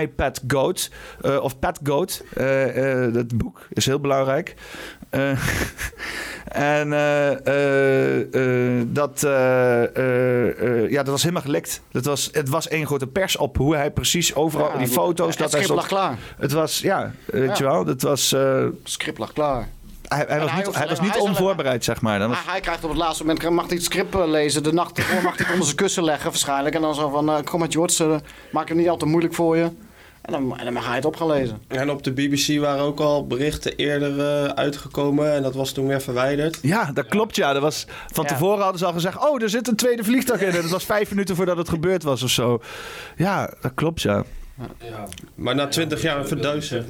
I, 0.00 0.08
Pat 0.08 0.40
Goat. 0.48 0.90
eh, 1.20 1.42
of 1.42 1.58
Pat 1.58 1.80
Goat. 1.84 2.09
Eh, 2.34 3.04
eh, 3.06 3.14
dat 3.14 3.36
boek 3.36 3.66
is 3.72 3.86
heel 3.86 4.00
belangrijk. 4.00 4.54
Eh, 5.10 5.30
en 6.80 6.88
dat, 8.92 9.20
ja, 10.90 11.02
dat 11.02 11.06
was 11.08 11.22
helemaal 11.22 11.42
gelekt. 11.42 11.80
Dat 11.90 12.04
was, 12.04 12.28
het 12.32 12.48
was 12.48 12.68
één 12.68 12.86
grote 12.86 13.06
pers 13.06 13.36
op 13.36 13.56
hoe 13.56 13.76
hij 13.76 13.90
precies 13.90 14.34
overal 14.34 14.70
Ja, 14.72 14.78
die 14.78 14.86
foto's. 14.88 15.28
het 15.38 15.50
dat 15.50 15.62
stond- 15.62 15.78
lag 15.78 15.86
klaar. 15.86 16.18
Het 16.38 16.52
was, 16.52 16.78
ja, 16.80 17.12
weet 17.26 17.46
Ja. 17.46 17.54
je 17.56 17.64
wel. 17.64 17.84
Dat 17.84 18.02
was, 18.02 18.30
Het 18.30 18.72
script 18.84 19.18
lag 19.18 19.32
klaar. 19.32 19.68
hij, 20.08 20.24
hij 20.28 20.40
was 20.40 20.50
hij 20.50 20.64
niet, 20.64 20.74
hij 20.76 20.88
was 20.88 21.00
niet 21.00 21.16
onvoorbereid, 21.18 21.84
zeg 21.84 22.00
maar. 22.00 22.28
Was, 22.28 22.38
hij 22.46 22.60
krijgt 22.60 22.84
op 22.84 22.90
het 22.90 22.98
laatste 22.98 23.24
moment 23.24 23.50
mag 23.50 23.66
hij 23.66 23.74
het 23.76 23.84
script 23.84 24.14
lezen. 24.14 24.62
De 24.62 24.72
nacht 24.72 24.98
ervoor 24.98 25.22
mag 25.22 25.36
hij 25.36 25.44
het 25.44 25.50
onder 25.52 25.64
zijn 25.64 25.76
kussen 25.76 26.04
leggen 26.04 26.30
waarschijnlijk. 26.30 26.74
En 26.74 26.80
dan 26.80 26.94
zo 26.94 27.08
van, 27.08 27.44
kom 27.44 27.58
maar 27.58 27.70
George, 27.70 28.20
maak 28.52 28.68
het 28.68 28.76
niet 28.76 28.88
al 28.88 28.96
te 28.96 29.06
moeilijk 29.06 29.34
voor 29.34 29.56
je. 29.56 29.70
En 30.32 30.46
dan, 30.46 30.58
en 30.58 30.64
dan 30.64 30.72
mag 30.74 30.86
hij 30.86 30.94
het 30.94 31.04
op 31.04 31.16
gaan 31.16 31.26
lezen. 31.26 31.62
En 31.68 31.90
op 31.90 32.02
de 32.02 32.12
BBC 32.12 32.60
waren 32.60 32.82
ook 32.84 33.00
al 33.00 33.26
berichten 33.26 33.76
eerder 33.76 34.20
eh, 34.20 34.44
uitgekomen 34.44 35.34
en 35.34 35.42
dat 35.42 35.54
was 35.54 35.72
toen 35.72 35.86
weer 35.86 36.00
verwijderd. 36.00 36.58
Ja, 36.62 36.92
dat 36.92 37.06
klopt 37.06 37.36
ja. 37.36 37.52
Dat 37.52 37.62
was, 37.62 37.86
van 38.12 38.24
Ja. 38.24 38.30
tevoren 38.30 38.60
hadden 38.62 38.78
ze 38.78 38.86
al 38.86 38.92
gezegd... 38.92 39.28
oh, 39.28 39.42
er 39.42 39.50
zit 39.50 39.68
een 39.68 39.76
tweede 39.76 40.04
vliegtuig 40.04 40.40
in. 40.40 40.48
En 40.48 40.62
dat 40.62 40.70
was 40.70 40.84
vijf 40.84 41.10
minuten 41.10 41.36
voordat 41.36 41.56
het 41.56 41.68
gebeurd 41.68 42.02
was 42.02 42.22
of 42.22 42.30
zo. 42.30 42.60
Ja, 43.16 43.54
dat 43.60 43.72
klopt 43.74 44.02
ja. 44.02 44.24
Maar 45.34 45.54
na 45.54 45.68
twintig 45.68 46.02
jaar 46.02 46.26
verduisterd. 46.26 46.86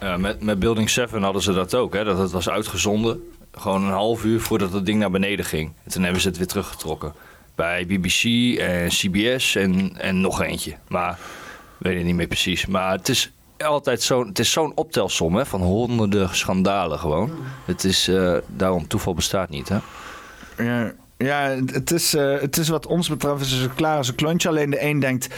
Ja, 0.00 0.16
met, 0.16 0.42
met 0.42 0.58
Building 0.58 0.90
7 0.90 1.22
hadden 1.22 1.42
ze 1.42 1.52
dat 1.52 1.74
ook, 1.74 1.94
hè, 1.94 2.04
dat 2.04 2.18
het 2.18 2.30
was 2.30 2.48
uitgezonden. 2.48 3.20
Gewoon 3.52 3.84
een 3.84 3.92
half 3.92 4.24
uur 4.24 4.40
voordat 4.40 4.72
het 4.72 4.86
ding 4.86 4.98
naar 4.98 5.10
beneden 5.10 5.44
ging. 5.44 5.72
En 5.84 5.90
toen 5.90 6.02
hebben 6.02 6.20
ze 6.20 6.28
het 6.28 6.36
weer 6.36 6.46
teruggetrokken. 6.46 7.12
Bij 7.58 7.86
BBC 7.86 8.24
en 8.58 8.88
CBS 8.88 9.54
en, 9.54 9.96
en 9.96 10.20
nog 10.20 10.42
eentje. 10.42 10.76
Maar 10.88 11.18
weet 11.78 11.96
het 11.96 12.04
niet 12.04 12.14
meer 12.14 12.26
precies. 12.26 12.66
Maar 12.66 12.90
het 12.92 13.08
is 13.08 13.32
altijd 13.58 14.02
zo'n, 14.02 14.26
het 14.26 14.38
is 14.38 14.52
zo'n 14.52 14.72
optelsom 14.74 15.34
hè, 15.36 15.46
van 15.46 15.60
honderden 15.60 16.36
schandalen 16.36 16.98
gewoon. 16.98 17.30
Het 17.64 17.84
is, 17.84 18.08
eh, 18.08 18.36
daarom 18.46 18.86
toeval 18.86 19.14
bestaat 19.14 19.48
niet, 19.48 19.68
hè. 19.68 19.78
Ja, 20.64 20.92
ja 21.18 21.56
het, 21.72 21.90
is, 21.90 22.14
eh, 22.14 22.40
het 22.40 22.56
is 22.56 22.68
wat 22.68 22.86
ons 22.86 23.08
betreft 23.08 23.40
is 23.40 23.52
het 23.52 23.74
klaar 23.74 23.96
als 23.96 24.08
een 24.08 24.14
klontje. 24.14 24.48
Alleen 24.48 24.70
de 24.70 24.82
een 24.82 25.00
denkt 25.00 25.28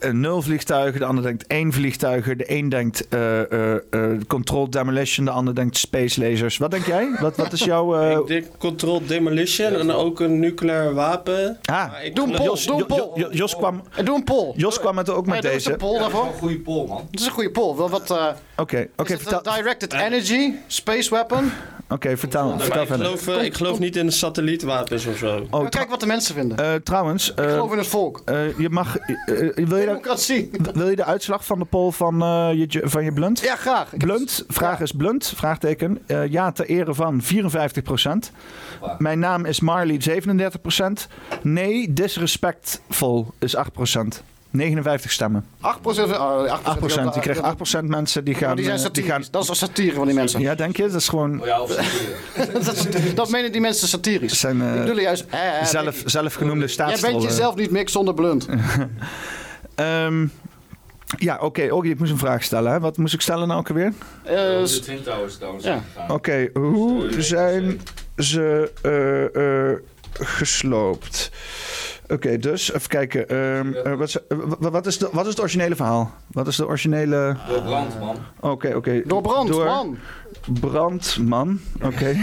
eh, 0.00 0.10
nul 0.10 0.42
vliegtuigen, 0.42 1.00
de 1.00 1.06
ander 1.06 1.24
denkt 1.24 1.46
één 1.46 1.72
vliegtuigen. 1.72 2.38
De 2.38 2.44
een 2.52 2.68
denkt 2.68 3.08
eh 3.08 3.52
eh 3.52 3.74
eh, 3.90 4.20
controlled 4.26 4.72
demolition, 4.72 5.24
de 5.24 5.30
ander 5.30 5.54
denkt 5.54 5.76
space 5.76 6.20
lasers. 6.20 6.56
Wat 6.58 6.70
denk 6.70 6.86
jij? 6.86 7.08
Wat, 7.20 7.36
wat 7.36 7.52
is 7.52 7.64
jouw... 7.64 8.00
eh, 8.00 8.18
Ik 8.18 8.26
denk 8.26 8.46
controlled 8.58 9.08
demolition 9.08 9.72
en 9.74 9.90
ook 9.92 10.20
een 10.20 10.38
nucleair 10.38 10.94
wapen. 10.94 11.58
Ah, 11.64 11.92
Doe 12.12 12.26
een 12.28 12.34
poll, 12.36 12.44
Jos, 12.46 12.66
doe 12.66 12.74
een 12.74 12.78
Jo- 12.88 13.06
poll. 13.06 13.10
Jo- 13.20 13.30
Jos 13.30 13.56
kwam, 13.56 13.82
doe 14.04 14.14
een 14.16 14.24
poll. 14.24 14.52
Jos 14.56 14.80
kwam 14.80 14.96
het 14.98 15.10
ook 15.10 15.26
met 15.26 15.34
Ja, 15.34 15.40
doe 15.40 15.50
eens 15.50 15.64
deze. 15.64 15.72
een 15.72 15.78
poll 15.82 15.98
daarvoor. 15.98 16.26
een 16.26 16.32
goede 16.32 16.58
poll, 16.60 16.86
man. 16.86 17.06
Het 17.10 17.20
is 17.20 17.26
een 17.26 17.32
goede 17.32 17.50
poll. 17.50 17.76
Wat, 17.76 17.90
wat, 17.90 18.10
eh, 18.10 18.26
Oké, 18.56 18.86
oké, 18.96 19.12
is 19.14 19.22
vertel, 19.22 19.54
directed 19.54 19.92
energy, 19.92 20.52
space 20.66 21.10
weapon? 21.10 21.50
Oké, 21.90 22.16
vertel, 22.16 22.58
vertel 22.58 22.80
ik 22.82 22.88
verder. 22.88 23.06
geloof, 23.06 23.28
eh, 23.28 23.44
ik 23.44 23.54
geloof 23.54 23.78
niet 23.78 23.96
in 23.96 24.06
de 24.06 24.12
satellietwapens 24.12 25.06
of 25.06 25.16
zo. 25.16 25.46
Oh, 25.50 25.62
Ja, 25.62 25.68
kijk 25.68 25.90
wat 25.90 26.00
de 26.00 26.06
mensen 26.06 26.34
vinden. 26.34 26.58
eh, 26.58 26.74
trouwens, 26.74 27.34
eh, 27.34 27.44
Ik 27.44 27.50
geloof 27.50 27.72
in 27.72 27.78
het 27.78 27.86
volk. 27.86 28.22
eh, 28.24 28.58
je 28.58 28.70
mag... 28.70 28.96
eh, 28.96 29.14
eh, 29.26 29.26
wil, 29.54 29.56
je 29.56 29.64
de, 29.66 29.86
Democratie. 29.86 30.50
wil 30.74 30.88
je 30.90 30.96
de 30.96 31.04
uitslag 31.04 31.44
van 31.44 31.58
de 31.58 31.64
poll 31.64 31.90
van, 31.90 32.22
eh, 32.22 32.48
je, 32.68 32.80
van 32.84 33.04
je 33.04 33.12
blunt? 33.12 33.40
Ja, 33.40 33.56
graag. 33.56 33.92
Ik- 33.92 33.98
Blunt, 33.98 34.44
vraag 34.48 34.80
is 34.80 34.92
blunt, 34.92 35.32
vraagteken. 35.36 35.98
Eh, 36.06 36.26
ja, 36.26 36.52
ter 36.52 36.66
ere 36.66 36.94
van 36.94 37.20
54%. 37.22 38.30
Mijn 38.98 39.18
naam 39.18 39.44
is 39.44 39.60
Marley, 39.60 39.98
37%. 40.00 41.08
Nee, 41.42 41.92
disrespectful 41.92 43.34
is 43.38 43.56
8%. 43.56 44.22
59 44.50 45.10
stemmen. 45.10 45.44
8 45.60 45.80
procent. 45.80 46.10
Oh, 46.18 46.44
8 46.50 46.78
8%. 46.78 47.14
Je 47.14 47.20
krijgt 47.20 47.40
8% 47.82 47.84
mensen 47.84 48.24
die 48.24 48.34
gaan... 48.34 48.56
Die 48.56 48.64
zijn 48.64 48.76
eh, 48.76 48.82
die 48.82 48.92
satirisch. 48.92 49.10
gaan 49.10 49.24
Dat 49.30 49.42
is 49.42 49.48
al 49.48 49.54
satire 49.54 49.94
van 49.94 50.06
die 50.06 50.14
mensen. 50.14 50.40
ja, 50.40 50.54
denk 50.54 50.76
je? 50.76 50.82
Dat 50.86 50.94
is 51.00 51.08
gewoon... 51.08 51.38
dat, 52.64 52.76
is- 52.76 53.14
dat 53.14 53.30
menen 53.30 53.52
die 53.52 53.60
mensen 53.60 53.88
satirisch. 53.88 54.40
Zijn, 54.40 54.62
eh, 54.62 54.74
Ik 54.74 54.80
bedoel 54.80 55.00
juist... 55.00 55.24
eh, 55.30 55.64
zelf, 55.64 56.02
zelfgenoemde 56.04 56.58
Jij 56.64 56.68
staatstol. 56.68 57.10
bent 57.10 57.22
jezelf 57.22 57.54
niet 57.54 57.70
mix 57.70 57.92
zonder 57.92 58.14
blunt. 58.14 58.46
Ehm, 59.74 60.26
ja, 61.18 61.38
oké. 61.40 61.68
Oké, 61.70 61.88
ik 61.88 61.98
moest 61.98 62.10
een 62.10 62.18
vraag 62.18 62.42
stellen. 62.42 62.72
Hè. 62.72 62.80
Wat 62.80 62.96
moest 62.96 63.14
ik 63.14 63.20
stellen 63.20 63.48
nou 63.48 63.60
ook 63.60 63.68
alweer? 63.68 63.92
Eh, 64.24 64.64
s- 64.64 64.80
Twin 64.80 65.02
Towers 65.02 65.36
trouwens. 65.36 65.64
Ja. 65.64 65.82
Oké, 66.08 66.48
hoe 66.54 67.06
zijn 67.18 67.80
ze 68.16 68.72
eh, 68.82 69.70
eh, 69.70 69.76
gesloopt? 70.12 71.30
Oké, 72.10 72.38
dus 72.38 72.72
even 72.74 72.88
kijken. 72.88 73.28
ehm, 73.28 73.72
eh, 73.72 73.94
wat, 73.94 74.08
is- 74.08 74.26
eh, 74.28 74.38
wa- 74.58 74.70
wat, 74.70 74.86
is 74.86 74.98
de, 74.98 75.08
wat 75.12 75.24
is 75.24 75.30
het 75.30 75.40
originele 75.40 75.76
verhaal? 75.76 76.14
Wat 76.26 76.46
is 76.46 76.56
de 76.56 76.66
originele... 76.66 77.36
Door 77.48 77.62
brand, 77.62 78.00
man. 78.00 78.16
Oké, 78.40 78.74
oké. 78.74 79.02
Door 79.06 79.22
brand, 79.22 79.48
Door 79.48 79.64
man. 79.64 79.98
brandman. 80.60 81.60
Oké. 81.82 82.16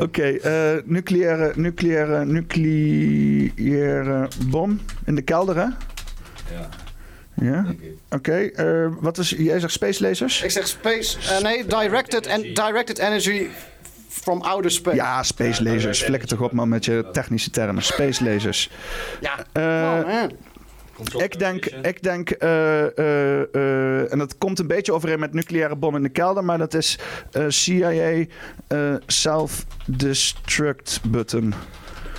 Oké, 0.00 0.22
eh, 0.22 0.82
nucleaire, 0.84 1.52
nucleaire, 1.56 2.24
nucleaire 2.24 4.28
bom 4.46 4.80
in 5.04 5.14
de 5.14 5.22
kelder, 5.22 5.56
hè? 5.56 5.62
Ja. 5.62 6.68
Ja? 7.34 7.64
Oké, 8.10 8.32
eh, 8.36 8.86
wat 9.00 9.18
is... 9.18 9.34
Jij 9.38 9.60
zegt 9.60 9.72
space 9.72 10.02
lasers? 10.02 10.42
Ik 10.42 10.50
zeg 10.50 10.66
space... 10.66 11.18
eh, 11.34 11.42
nee, 11.42 11.66
directed, 11.66 12.26
en, 12.26 12.42
directed 12.42 12.98
energy 12.98 13.46
from 14.22 14.40
outer 14.42 14.70
space. 14.70 14.96
Ja, 14.96 15.22
space 15.22 15.62
lasers. 15.62 16.02
Flikker 16.02 16.28
toch 16.28 16.40
op, 16.40 16.52
man, 16.52 16.68
met 16.68 16.84
je 16.84 17.04
technische 17.12 17.50
termen. 17.50 17.82
Space 17.82 18.24
lasers. 18.24 18.70
Ja, 19.20 19.44
Eh, 19.52 20.22
ik 21.16 21.38
denk, 21.38 21.64
ik 21.66 22.02
denk 22.02 22.30
eh, 22.30 22.98
eh, 22.98 23.54
eh, 23.54 24.12
en 24.12 24.18
dat 24.18 24.38
komt 24.38 24.58
een 24.58 24.66
beetje 24.66 24.92
overeen 24.92 25.18
met 25.20 25.32
nucleaire 25.34 25.76
bom 25.76 25.96
in 25.96 26.02
de 26.02 26.08
kelder, 26.08 26.44
maar 26.44 26.58
dat 26.58 26.74
is 26.74 26.98
eh, 27.32 27.44
CIA 27.48 28.24
eh, 28.68 28.94
self-destruct 29.06 31.00
button. 31.06 31.54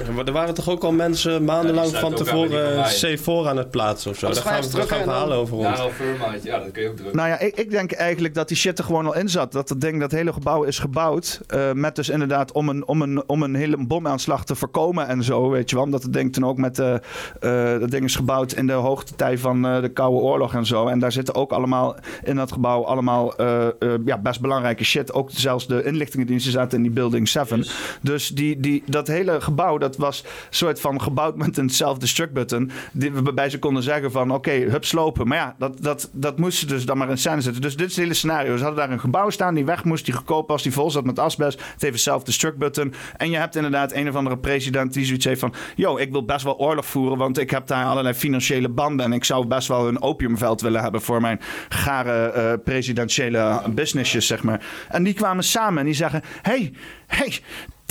Ja, 0.05 0.11
maar 0.11 0.25
er 0.25 0.31
waren 0.31 0.53
toch 0.53 0.69
ook 0.69 0.83
al 0.83 0.91
mensen 0.91 1.43
maandenlang 1.43 1.95
van 1.95 2.13
tevoren 2.13 2.75
mij. 2.75 3.17
C4 3.17 3.47
aan 3.47 3.57
het 3.57 3.71
plaatsen 3.71 4.11
of 4.11 4.17
zo. 4.17 4.25
Dat 4.27 4.35
Daar 4.35 4.43
gaan, 4.53 4.61
we- 4.61 4.75
daar 4.77 4.87
gaan 4.87 5.03
verhalen 5.03 5.37
over. 5.37 5.57
Ja, 5.57 5.75
Furmite, 5.89 6.47
ja, 6.47 6.59
dat 6.59 6.71
kun 6.71 6.81
je 6.81 6.89
ook 6.89 6.95
drukken. 6.95 7.17
Nou 7.17 7.29
ja, 7.29 7.39
ik, 7.39 7.55
ik 7.55 7.69
denk 7.71 7.91
eigenlijk 7.91 8.33
dat 8.33 8.47
die 8.47 8.57
shit 8.57 8.77
er 8.77 8.83
gewoon 8.83 9.05
al 9.05 9.15
in 9.15 9.29
zat. 9.29 9.51
Dat 9.51 9.69
het 9.69 9.81
ding, 9.81 9.99
dat 9.99 10.11
hele 10.11 10.33
gebouw 10.33 10.63
is 10.63 10.79
gebouwd. 10.79 11.41
eh, 11.47 11.71
met 11.71 11.95
dus 11.95 12.09
inderdaad 12.09 12.51
om 12.51 12.69
een, 12.69 12.87
om, 12.87 13.01
een, 13.01 13.23
om 13.29 13.43
een 13.43 13.55
hele 13.55 13.85
bomaanslag 13.85 14.45
te 14.45 14.55
voorkomen 14.55 15.07
en 15.07 15.23
zo, 15.23 15.49
weet 15.49 15.69
je 15.69 15.75
wel. 15.75 15.85
Omdat 15.85 16.03
het 16.03 16.13
ding 16.13 16.33
toen 16.33 16.45
ook 16.45 16.57
met... 16.57 16.79
eh, 16.79 16.93
eh, 16.93 17.79
dat 17.79 17.91
ding 17.91 18.03
is 18.05 18.15
gebouwd 18.15 18.51
in 18.51 18.67
de 18.67 18.73
hoogtetijd 18.73 19.39
van 19.39 19.65
eh, 19.67 19.81
de 19.81 19.89
Koude 19.89 20.17
Oorlog 20.19 20.53
en 20.53 20.65
zo. 20.65 20.87
En 20.87 20.99
daar 20.99 21.11
zitten 21.11 21.35
ook 21.35 21.51
allemaal 21.51 21.95
in 22.23 22.35
dat 22.35 22.51
gebouw 22.51 22.83
allemaal 22.85 23.35
eh, 23.35 23.65
eh, 23.67 23.71
ja, 24.05 24.17
best 24.17 24.41
belangrijke 24.41 24.83
shit. 24.83 25.13
Ook 25.13 25.29
zelfs 25.31 25.67
de 25.67 25.83
inlichtingendiensten 25.83 26.51
zaten 26.51 26.77
in 26.77 26.83
die 26.83 26.91
Building 26.91 27.27
7. 27.29 27.65
Dus 28.01 28.27
die, 28.27 28.59
die, 28.59 28.83
dat 28.85 29.07
hele 29.07 29.41
gebouw, 29.41 29.77
dat 29.83 29.97
was 29.97 30.23
een 30.23 30.29
soort 30.49 30.81
van 30.81 31.01
gebouwd 31.01 31.35
met 31.35 31.57
een 31.57 31.69
self-destruct 31.69 32.33
button. 32.33 32.71
Die, 32.91 33.11
waarbij 33.11 33.49
ze 33.49 33.59
konden 33.59 33.83
zeggen 33.83 34.11
van 34.11 34.31
oké, 34.31 34.51
hup 34.51 34.85
slopen. 34.85 35.27
Maar 35.27 35.37
ja, 35.37 35.55
dat, 35.57 35.77
dat, 35.81 36.09
dat 36.13 36.37
moesten 36.37 36.67
ze 36.67 36.75
dus 36.75 36.85
dan 36.85 36.97
maar 36.97 37.09
in 37.09 37.17
scène 37.17 37.41
zetten. 37.41 37.61
Dus 37.61 37.75
dit 37.75 37.89
is 37.89 37.95
het 37.95 38.03
hele 38.03 38.13
scenario. 38.15 38.57
Ze 38.57 38.63
hadden 38.63 38.81
daar 38.81 38.91
een 38.91 38.99
gebouw 38.99 39.29
staan 39.29 39.53
die 39.53 39.65
weg 39.65 39.83
moest, 39.83 40.05
die 40.05 40.13
goedkoop 40.13 40.47
was, 40.47 40.63
die 40.63 40.71
vol 40.71 40.91
zat 40.91 41.05
met 41.05 41.19
asbest. 41.19 41.59
Het 41.59 41.81
heeft 41.81 41.93
een 41.93 41.99
self-destruct 41.99 42.57
button. 42.57 42.93
En 43.17 43.29
je 43.29 43.37
hebt 43.37 43.55
inderdaad 43.55 43.93
een 43.93 44.09
of 44.09 44.15
andere 44.15 44.37
president 44.37 44.93
die 44.93 45.05
zoiets 45.05 45.25
heeft 45.25 45.39
van... 45.39 45.53
yo, 45.75 45.97
ik 45.97 46.11
wil 46.11 46.25
best 46.25 46.43
wel 46.43 46.57
oorlog 46.57 46.85
voeren, 46.85 47.17
want 47.17 47.37
ik 47.37 47.49
heb 47.49 47.67
daar 47.67 47.85
allerlei 47.85 48.15
financiële 48.15 48.69
banden... 48.69 49.05
en 49.05 49.13
ik 49.13 49.23
zou 49.23 49.45
best 49.45 49.67
wel 49.67 49.87
een 49.87 50.01
opiumveld 50.01 50.61
willen 50.61 50.81
hebben 50.81 51.01
voor 51.01 51.21
mijn 51.21 51.39
gare 51.69 52.31
eh, 52.31 52.53
presidentiële 52.63 53.61
businessjes, 53.69 54.27
zeg 54.27 54.43
maar. 54.43 54.65
En 54.89 55.03
die 55.03 55.13
kwamen 55.13 55.43
samen 55.43 55.79
en 55.79 55.85
die 55.85 55.93
zeggen... 55.93 56.21
hey, 56.41 56.73
hey, 57.07 57.39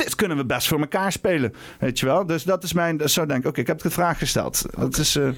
dit 0.04 0.14
kunnen 0.14 0.36
we 0.36 0.44
best 0.44 0.68
voor 0.68 0.80
elkaar 0.80 1.12
spelen. 1.12 1.54
Weet 1.78 1.98
je 2.00 2.06
wel? 2.06 2.26
Dus 2.26 2.42
dat 2.42 2.62
is 2.62 2.72
mijn. 2.72 2.96
dus 2.96 3.12
Zo 3.12 3.26
denk 3.26 3.40
ik, 3.40 3.46
oké, 3.46 3.60
ik 3.60 3.66
heb 3.66 3.82
het 3.82 3.92
vraag 3.92 4.18
gesteld. 4.18 4.62
Wat, 4.74 4.96
is, 4.98 5.16
eh, 5.16 5.28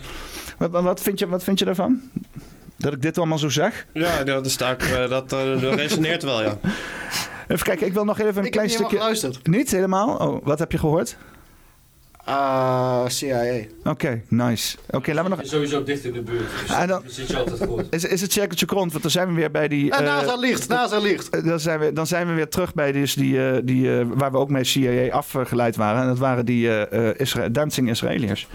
wat, 0.58 0.70
wat, 0.70 1.00
vind 1.00 1.18
je, 1.18 1.26
wat 1.28 1.44
vind 1.44 1.58
je 1.58 1.64
daarvan? 1.64 2.00
Dat 2.76 2.92
ik 2.92 3.02
dit 3.02 3.18
allemaal 3.18 3.38
zo 3.38 3.48
zeg? 3.48 3.86
Ja, 3.92 4.24
dat, 4.24 4.46
is 4.46 4.56
daar, 4.56 4.76
eh, 4.76 5.08
dat, 5.08 5.30
dat 5.30 5.60
resoneert 5.60 6.22
wel, 6.22 6.42
ja. 6.42 6.58
Even 7.48 7.64
kijken, 7.66 7.86
ik 7.86 7.92
wil 7.92 8.04
nog 8.04 8.18
even 8.20 8.36
een 8.38 8.44
Ik 8.44 8.50
klein 8.50 8.68
heb 8.68 8.78
niet 8.78 8.88
stukje. 8.88 8.96
helemaal 8.96 9.20
geluisterd. 9.20 9.46
Niet 9.46 9.70
helemaal? 9.70 10.16
Oh, 10.16 10.44
wat 10.44 10.58
heb 10.58 10.72
je 10.72 10.78
gehoord? 10.78 11.16
Ah, 12.24 13.06
CIA. 13.06 13.62
Oké, 13.84 14.22
nice. 14.28 14.76
Oké, 14.90 15.12
laten 15.12 15.30
we 15.30 15.36
nog. 15.36 15.46
Sowieso 15.46 15.82
dicht 15.82 16.04
in 16.04 16.12
de 16.12 16.22
buurt. 16.22 16.50
Dus 16.66 16.76
En 16.76 16.88
dan- 16.88 17.00
dan 17.02 17.10
zit 17.10 17.28
je 17.28 17.36
altijd 17.38 17.64
goed. 17.68 17.86
Is, 17.90 18.04
is 18.04 18.20
het 18.20 18.32
cirkeltje 18.32 18.66
rond? 18.68 18.90
Want 18.90 19.02
dan 19.02 19.10
zijn 19.12 19.28
we 19.28 19.34
weer 19.34 19.50
bij 19.50 19.68
die. 19.68 19.90
En 19.90 19.98
eh, 19.98 20.04
NASA 20.04 20.36
ligt, 20.36 20.68
NASA 20.68 20.98
ligt. 20.98 21.44
Dan 21.44 21.60
zijn, 21.60 21.78
we, 21.78 21.92
dan 21.92 22.06
zijn 22.06 22.26
we 22.26 22.32
weer 22.32 22.48
terug 22.48 22.74
bij 22.74 22.92
dus 22.92 23.14
die, 23.14 23.48
eh, 23.48 23.58
die 23.64 23.98
eh, 23.98 24.06
waar 24.14 24.30
we 24.32 24.38
ook 24.38 24.48
mee 24.50 24.64
CIA 24.64 25.12
afgeleid 25.12 25.76
waren. 25.76 26.00
En 26.02 26.06
dat 26.08 26.18
waren 26.18 26.44
die 26.46 26.68
eh, 26.68 27.08
eh, 27.08 27.20
Isra- 27.20 27.48
dancing 27.48 27.88
Israëliërs. 27.90 28.48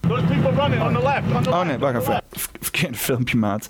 Those 0.00 0.22
people 0.24 0.50
running 0.50 0.82
on 0.82 0.92
the 0.94 1.02
left. 1.02 1.36
On 1.36 1.42
the 1.42 1.50
Oh 1.50 1.62
nee, 1.64 1.78
wacht 1.78 1.94
even. 1.96 2.04
Ver- 2.30 2.50
Verkeerde 2.60 2.98
filmpje, 2.98 3.36
maat. 3.36 3.66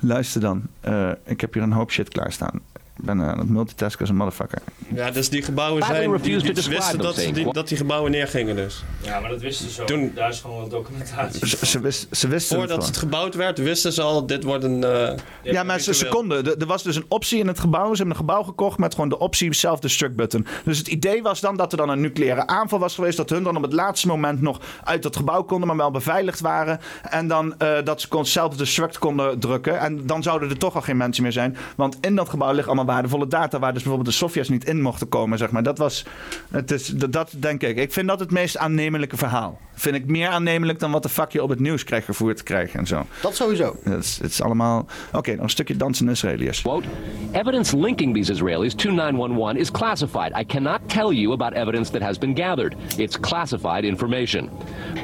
Luister 0.00 0.40
dan. 0.40 0.62
Eh, 0.80 1.10
ik 1.24 1.40
heb 1.40 1.54
hier 1.54 1.62
een 1.62 1.72
hoop 1.72 1.90
shit 1.90 2.08
klaarstaan. 2.08 2.60
Ik 2.98 3.04
ben 3.04 3.20
eh, 3.20 3.28
aan 3.28 3.38
het 3.38 3.48
multitasken 3.48 4.00
als 4.00 4.08
een 4.08 4.16
motherfucker. 4.16 4.58
Ja, 4.94 5.10
dus 5.10 5.28
die 5.28 5.42
gebouwen 5.42 5.82
zijn... 5.82 6.10
Die, 6.22 6.40
wisten 6.42 6.98
dat, 6.98 7.14
die, 7.34 7.52
dat 7.52 7.68
die 7.68 7.76
gebouwen 7.76 8.10
neergingen 8.10 8.56
dus. 8.56 8.84
Ja, 9.00 9.20
maar 9.20 9.30
dat 9.30 9.40
wisten 9.40 9.70
ze. 9.70 9.84
Toen- 9.84 10.12
Daar 10.14 10.28
is 10.28 10.40
gewoon 10.40 10.56
wel 10.56 10.68
documentatie. 10.68 11.46
Ze, 11.48 11.66
ze, 11.66 11.80
wist, 11.80 12.06
ze 12.16 12.28
wisten 12.28 12.60
het 12.60 12.68
Voordat 12.68 12.86
het 12.86 12.96
gewoon. 12.96 13.12
gebouwd 13.12 13.34
werd, 13.34 13.58
wisten 13.58 13.92
ze 13.92 14.02
al, 14.02 14.26
dit 14.26 14.44
wordt 14.44 14.64
een... 14.64 14.84
eh, 14.84 15.12
Ja, 15.42 15.62
maar 15.62 15.80
ze, 15.80 16.06
konden. 16.08 16.58
Er- 16.60 16.66
was 16.66 16.82
dus 16.82 16.96
een 16.96 17.04
optie 17.08 17.38
in 17.38 17.46
het 17.46 17.58
gebouw. 17.60 17.90
Ze 17.90 17.96
hebben 17.96 18.10
een 18.10 18.16
gebouw 18.28 18.42
gekocht 18.42 18.78
met 18.78 18.94
gewoon 18.94 19.08
de 19.08 19.18
optie 19.18 19.54
self-destruct 19.54 20.16
button. 20.16 20.46
Dus 20.64 20.78
het 20.78 20.88
idee 20.88 21.22
was 21.22 21.40
dan 21.40 21.56
dat 21.56 21.72
er 21.72 21.78
dan 21.78 21.88
een 21.88 22.00
nucleaire 22.00 22.46
aanval 22.46 22.78
was 22.78 22.94
geweest. 22.94 23.16
Dat 23.16 23.30
hun 23.30 23.42
dan 23.42 23.56
op 23.56 23.62
het 23.62 23.72
laatste 23.72 24.06
moment 24.06 24.40
nog 24.40 24.60
uit 24.84 25.02
dat 25.02 25.16
gebouw 25.16 25.42
konden, 25.42 25.66
maar 25.68 25.76
wel 25.76 25.90
beveiligd 25.90 26.40
waren. 26.40 26.80
En 27.02 27.28
dan 27.28 27.58
eh, 27.58 27.68
dat 27.84 28.00
ze 28.00 28.08
kon- 28.08 28.24
self-destruct 28.26 28.98
konden 28.98 29.38
drukken. 29.38 29.78
En 29.80 30.06
dan 30.06 30.22
zouden 30.22 30.50
er 30.50 30.58
toch 30.58 30.74
al 30.74 30.80
geen 30.82 30.96
mensen 30.96 31.22
meer 31.22 31.32
zijn. 31.32 31.56
Want 31.76 31.96
in 32.00 32.14
dat 32.16 32.28
gebouw 32.28 32.52
ligt 32.52 32.66
allemaal 32.66 32.84
waardevolle 32.86 33.26
data. 33.26 33.58
Waar 33.58 33.72
dus 33.72 33.82
bijvoorbeeld 33.82 34.14
de 34.14 34.18
Sovjets 34.18 34.48
niet 34.48 34.64
in 34.64 34.82
mochten 34.82 35.08
komen. 35.08 35.38
Zeg 35.38 35.50
maar. 35.50 35.62
Dat 35.62 35.78
was. 35.78 36.04
Het 36.50 36.70
is, 36.70 36.86
dat, 36.86 37.12
dat 37.12 37.32
denk 37.38 37.62
ik. 37.62 37.76
Ik 37.76 37.92
vind 37.92 38.08
dat 38.08 38.20
het 38.20 38.30
meest 38.30 38.58
aannemelijke 38.58 39.16
verhaal. 39.16 39.58
Vind 39.74 39.96
ik 39.96 40.06
meer 40.06 40.28
aannemelijk 40.28 40.78
dan 40.78 40.90
wat 40.90 41.02
de 41.02 41.08
fuck 41.08 41.32
je 41.32 41.42
op 41.42 41.48
het 41.48 41.60
nieuws 41.60 41.84
krijgt 41.84 42.06
gevoerd 42.06 42.36
te 42.36 42.42
krijgen 42.42 42.78
en 42.78 42.86
zo. 42.86 43.06
Dat 43.22 43.36
sowieso. 43.36 43.76
Het 43.82 44.04
is, 44.04 44.18
het 44.22 44.30
is 44.30 44.42
allemaal. 44.42 44.86
Oké, 45.12 45.34
nog 45.34 45.42
een 45.42 45.50
stukje 45.50 45.76
dansen 45.76 46.08
Israëliërs. 46.08 46.60
Quote, 46.60 46.88
evidence 47.32 47.76
linking 47.78 48.14
these 48.14 48.32
Israelis 48.32 48.74
to 48.74 48.90
911 48.90 49.56
is 49.56 49.70
classified. 49.70 50.38
I 50.40 50.44
cannot 50.44 50.80
tell 50.86 51.12
you 51.12 51.32
about 51.32 51.52
evidence 51.52 51.90
that 51.90 52.02
has 52.02 52.18
been 52.18 52.36
gathered. 52.36 52.74
It's 52.96 53.20
classified 53.20 53.84
information. 53.84 54.50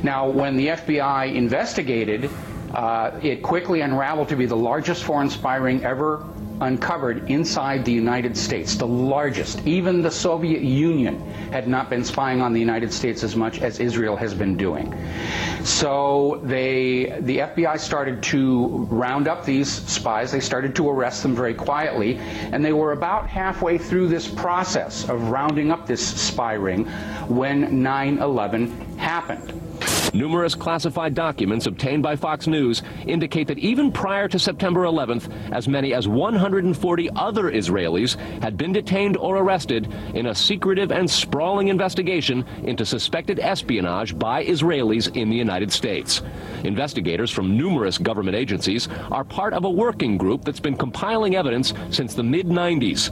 Now, 0.03 0.35
when 0.35 0.57
the 0.57 0.67
FBI 0.67 1.35
investigated, 1.35 2.31
uh, 2.75 3.11
it 3.23 3.43
quickly 3.43 3.81
unraveled 3.81 4.29
to 4.29 4.37
be 4.37 4.47
the 4.47 4.57
largest 4.57 5.05
foreign 5.05 5.31
spy 5.31 5.57
ring 5.57 5.85
ever 5.85 6.25
uncovered 6.63 7.31
inside 7.31 7.85
the 7.85 7.93
United 7.93 8.37
States. 8.37 8.77
The 8.77 8.87
largest. 8.87 9.67
Even 9.67 10.03
the 10.03 10.11
Soviet 10.11 10.63
Union 10.63 11.21
had 11.51 11.69
not 11.69 11.91
been 11.91 12.05
spying 12.05 12.41
on 12.41 12.53
the 12.53 12.61
United 12.61 12.93
States 12.93 13.23
as 13.23 13.37
much 13.37 13.61
as 13.61 13.81
Israel 13.81 14.17
has 14.17 14.35
been 14.35 14.57
doing. 14.57 14.95
So 15.65 16.41
they, 16.45 17.19
the 17.21 17.39
FBI 17.39 17.79
started 17.79 18.23
to 18.25 18.87
round 18.91 19.29
up 19.29 19.45
these 19.45 19.71
spies. 19.71 20.33
They 20.33 20.41
started 20.41 20.75
to 20.77 20.89
arrest 20.89 21.23
them 21.23 21.35
very 21.35 21.55
quietly, 21.55 22.19
and 22.53 22.65
they 22.65 22.73
were 22.73 22.93
about 22.93 23.29
halfway 23.29 23.79
through 23.79 24.09
this 24.09 24.29
process 24.29 25.09
of 25.09 25.31
rounding 25.31 25.71
up 25.71 25.87
this 25.87 26.05
spy 26.05 26.55
ring 26.55 26.87
when 27.29 27.83
9/11 27.83 28.99
happened. 28.99 29.62
Numerous 30.15 30.55
classified 30.55 31.15
documents 31.15 31.67
obtained 31.67 32.03
by 32.03 32.17
Fox 32.17 32.47
News 32.47 32.83
indicate 33.07 33.49
that 33.49 33.59
even 33.59 33.91
prior 33.91 34.29
to 34.29 34.39
September 34.39 34.83
11th, 34.83 35.33
as 35.53 35.67
many 35.67 35.95
as 35.95 36.07
140 36.07 37.11
other 37.17 37.45
Israelis 37.51 38.17
had 38.43 38.59
been 38.59 38.73
detained 38.73 39.17
or 39.17 39.39
arrested 39.39 39.91
in 40.15 40.27
a 40.27 40.35
secretive 40.35 40.93
and 40.93 41.11
sprawling 41.11 41.69
investigation 41.69 42.45
into 42.65 42.85
suspected 42.85 43.41
espionage 43.41 44.19
by 44.19 44.45
Israelis 44.45 45.17
in 45.17 45.31
the 45.31 45.37
United 45.37 45.73
States. 45.73 46.21
Investigators 46.65 47.31
from 47.31 47.57
numerous 47.57 47.97
government 47.97 48.37
agencies 48.37 48.89
are 49.11 49.25
part 49.25 49.55
of 49.55 49.65
a 49.65 49.71
working 49.71 50.19
group 50.19 50.45
that's 50.45 50.61
been 50.61 50.77
compiling 50.77 51.37
evidence 51.37 51.73
since 51.89 52.13
the 52.13 52.23
mid 52.23 52.49
90s. 52.49 53.11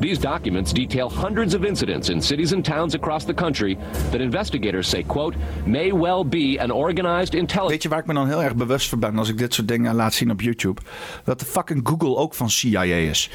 These 0.00 0.18
documents 0.18 0.72
detail 0.74 1.08
hundreds 1.08 1.54
of 1.54 1.64
incidents 1.64 2.10
in 2.10 2.20
cities 2.20 2.52
and 2.52 2.62
towns 2.62 2.94
across 2.94 3.24
the 3.24 3.32
country 3.32 3.78
that 4.10 4.20
investigators 4.20 4.86
say, 4.86 5.02
quote, 5.02 5.34
may 5.64 5.92
well 5.92 6.11
be 6.28 6.56
an 6.60 6.70
organized 6.70 7.34
intelligence. 7.34 7.68
Weet 7.70 7.82
je 7.82 7.88
waar 7.88 7.98
ik 7.98 8.06
me 8.06 8.14
dan 8.14 8.26
heel 8.28 8.42
erg 8.42 8.54
bewust 8.54 8.88
van 8.88 8.98
ben 8.98 9.18
als 9.18 9.28
ik 9.28 9.38
dit 9.38 9.54
soort 9.54 9.68
dingen 9.68 9.94
laat 9.94 10.14
zien 10.14 10.30
op 10.30 10.40
YouTube? 10.40 10.80
Dat 11.24 11.38
de 11.40 11.46
fucking 11.46 11.80
Google 11.88 12.16
ook 12.16 12.34
van 12.34 12.50
CIA 12.50 12.82
is. 12.82 13.30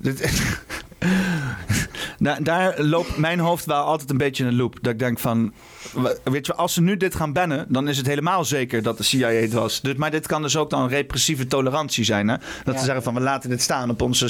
Daar, 2.18 2.42
daar 2.42 2.80
loopt 2.82 3.16
mijn 3.16 3.38
hoofd 3.38 3.64
wel 3.64 3.82
altijd 3.82 4.10
een 4.10 4.16
beetje 4.16 4.42
in 4.42 4.48
een 4.48 4.56
loop. 4.56 4.78
Dat 4.80 4.92
ik 4.92 4.98
denk 4.98 5.18
van, 5.18 5.52
weet 6.24 6.46
je, 6.46 6.54
als 6.54 6.72
ze 6.74 6.82
nu 6.82 6.96
dit 6.96 7.14
gaan 7.14 7.32
bannen, 7.32 7.66
dan 7.68 7.88
is 7.88 7.96
het 7.96 8.06
helemaal 8.06 8.44
zeker 8.44 8.82
dat 8.82 8.96
de 8.96 9.02
CIA 9.02 9.28
het 9.28 9.52
was. 9.52 9.80
Dus, 9.80 9.94
maar 9.94 10.10
dit 10.10 10.26
kan 10.26 10.42
dus 10.42 10.56
ook 10.56 10.70
dan 10.70 10.88
repressieve 10.88 11.46
tolerantie 11.46 12.04
zijn. 12.04 12.28
Hè? 12.28 12.36
Dat 12.64 12.74
Ja. 12.74 12.78
ze 12.80 12.84
zeggen 12.84 13.02
van, 13.02 13.14
we 13.14 13.20
laten 13.20 13.50
dit 13.50 13.62
staan 13.62 13.90
op 13.90 14.02
onze 14.02 14.28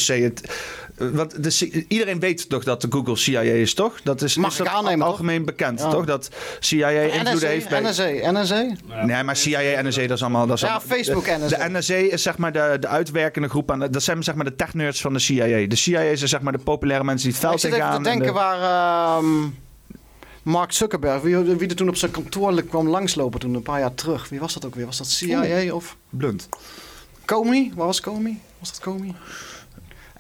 Iedereen 1.89 2.20
weet 2.20 2.49
toch 2.49 2.65
dat 2.65 2.81
de 2.81 2.87
Google 2.91 3.16
CIA 3.16 3.41
is, 3.41 3.75
toch? 3.75 4.01
Dat 4.03 4.23
is, 4.23 4.37
Mag 4.37 4.53
is 4.53 4.59
ik 4.59 4.65
dat 4.65 4.75
aannemen, 4.75 4.99
toch? 4.99 5.09
algemeen 5.09 5.45
bekend, 5.45 5.81
Ja. 5.81 5.89
toch? 5.91 6.05
Dat 6.05 6.29
CIA 6.61 6.89
invloeden 6.91 7.35
NSA, 7.37 7.47
heeft 7.47 7.69
bij... 7.69 7.81
NSA, 7.81 8.31
NSA. 8.33 8.66
Nee, 9.05 9.23
maar 9.23 9.37
CIA, 9.37 9.83
NSA, 9.83 10.01
dat 10.07 10.11
is 10.16 10.23
allemaal... 10.23 10.47
Dat 10.47 10.57
is 10.57 10.62
Ja, 10.62 10.69
allemaal- 10.69 10.97
Facebook, 10.97 11.25
de, 11.25 11.37
NSA. 11.47 11.69
De 11.69 11.79
NSA 11.79 11.95
is 11.95 12.23
zeg 12.23 12.39
maar 12.39 12.53
de, 12.53 12.77
de 12.81 12.87
uitwerkende 12.89 13.49
groep. 13.49 13.70
Aan, 13.70 13.79
de- 13.79 13.91
dat 13.91 14.03
zijn 14.03 14.23
zeg 14.23 14.35
maar 14.35 14.45
de 14.45 14.57
technerds 14.57 15.01
van 15.01 15.12
de 15.12 15.19
CIA. 15.19 15.66
De 15.66 15.77
CIA 15.77 16.01
is 16.01 16.20
zeg 16.23 16.41
maar 16.41 16.53
de 16.53 16.59
populaire 16.59 17.05
mensen 17.05 17.29
die 17.31 17.39
het 17.39 17.45
Ik 17.45 17.49
veld 17.49 17.61
zit 17.61 17.73
even 17.73 17.85
ingaan. 17.87 18.03
te 18.03 18.09
en 18.11 18.16
denken 18.19 18.35
de- 18.35 18.41
waar 18.41 19.16
ehm, 19.16 19.47
Mark 20.43 20.73
Zuckerberg, 20.73 21.23
wie, 21.23 21.37
wie 21.37 21.69
er 21.69 21.77
toen 21.77 21.89
op 21.89 21.97
zijn 21.97 22.11
kantoor 22.11 22.62
kwam 22.62 22.89
langslopen 22.89 23.41
toen 23.41 23.55
een 23.55 23.62
paar 23.62 23.81
jaar 23.81 23.95
terug. 23.95 24.29
Wie 24.29 24.41
was 24.41 24.55
dat 24.55 24.65
ook 24.66 24.75
weer? 24.75 24.87
Was 24.87 24.99
dat 24.99 25.07
CIA 25.09 25.73
of... 25.75 25.97
Blunt. 26.11 26.49
Comey? 27.25 27.73
Waar 27.75 27.87
was 27.87 28.01
Comey? 28.01 28.39
Was 28.59 28.70
dat 28.73 28.81
Comey? 28.81 29.15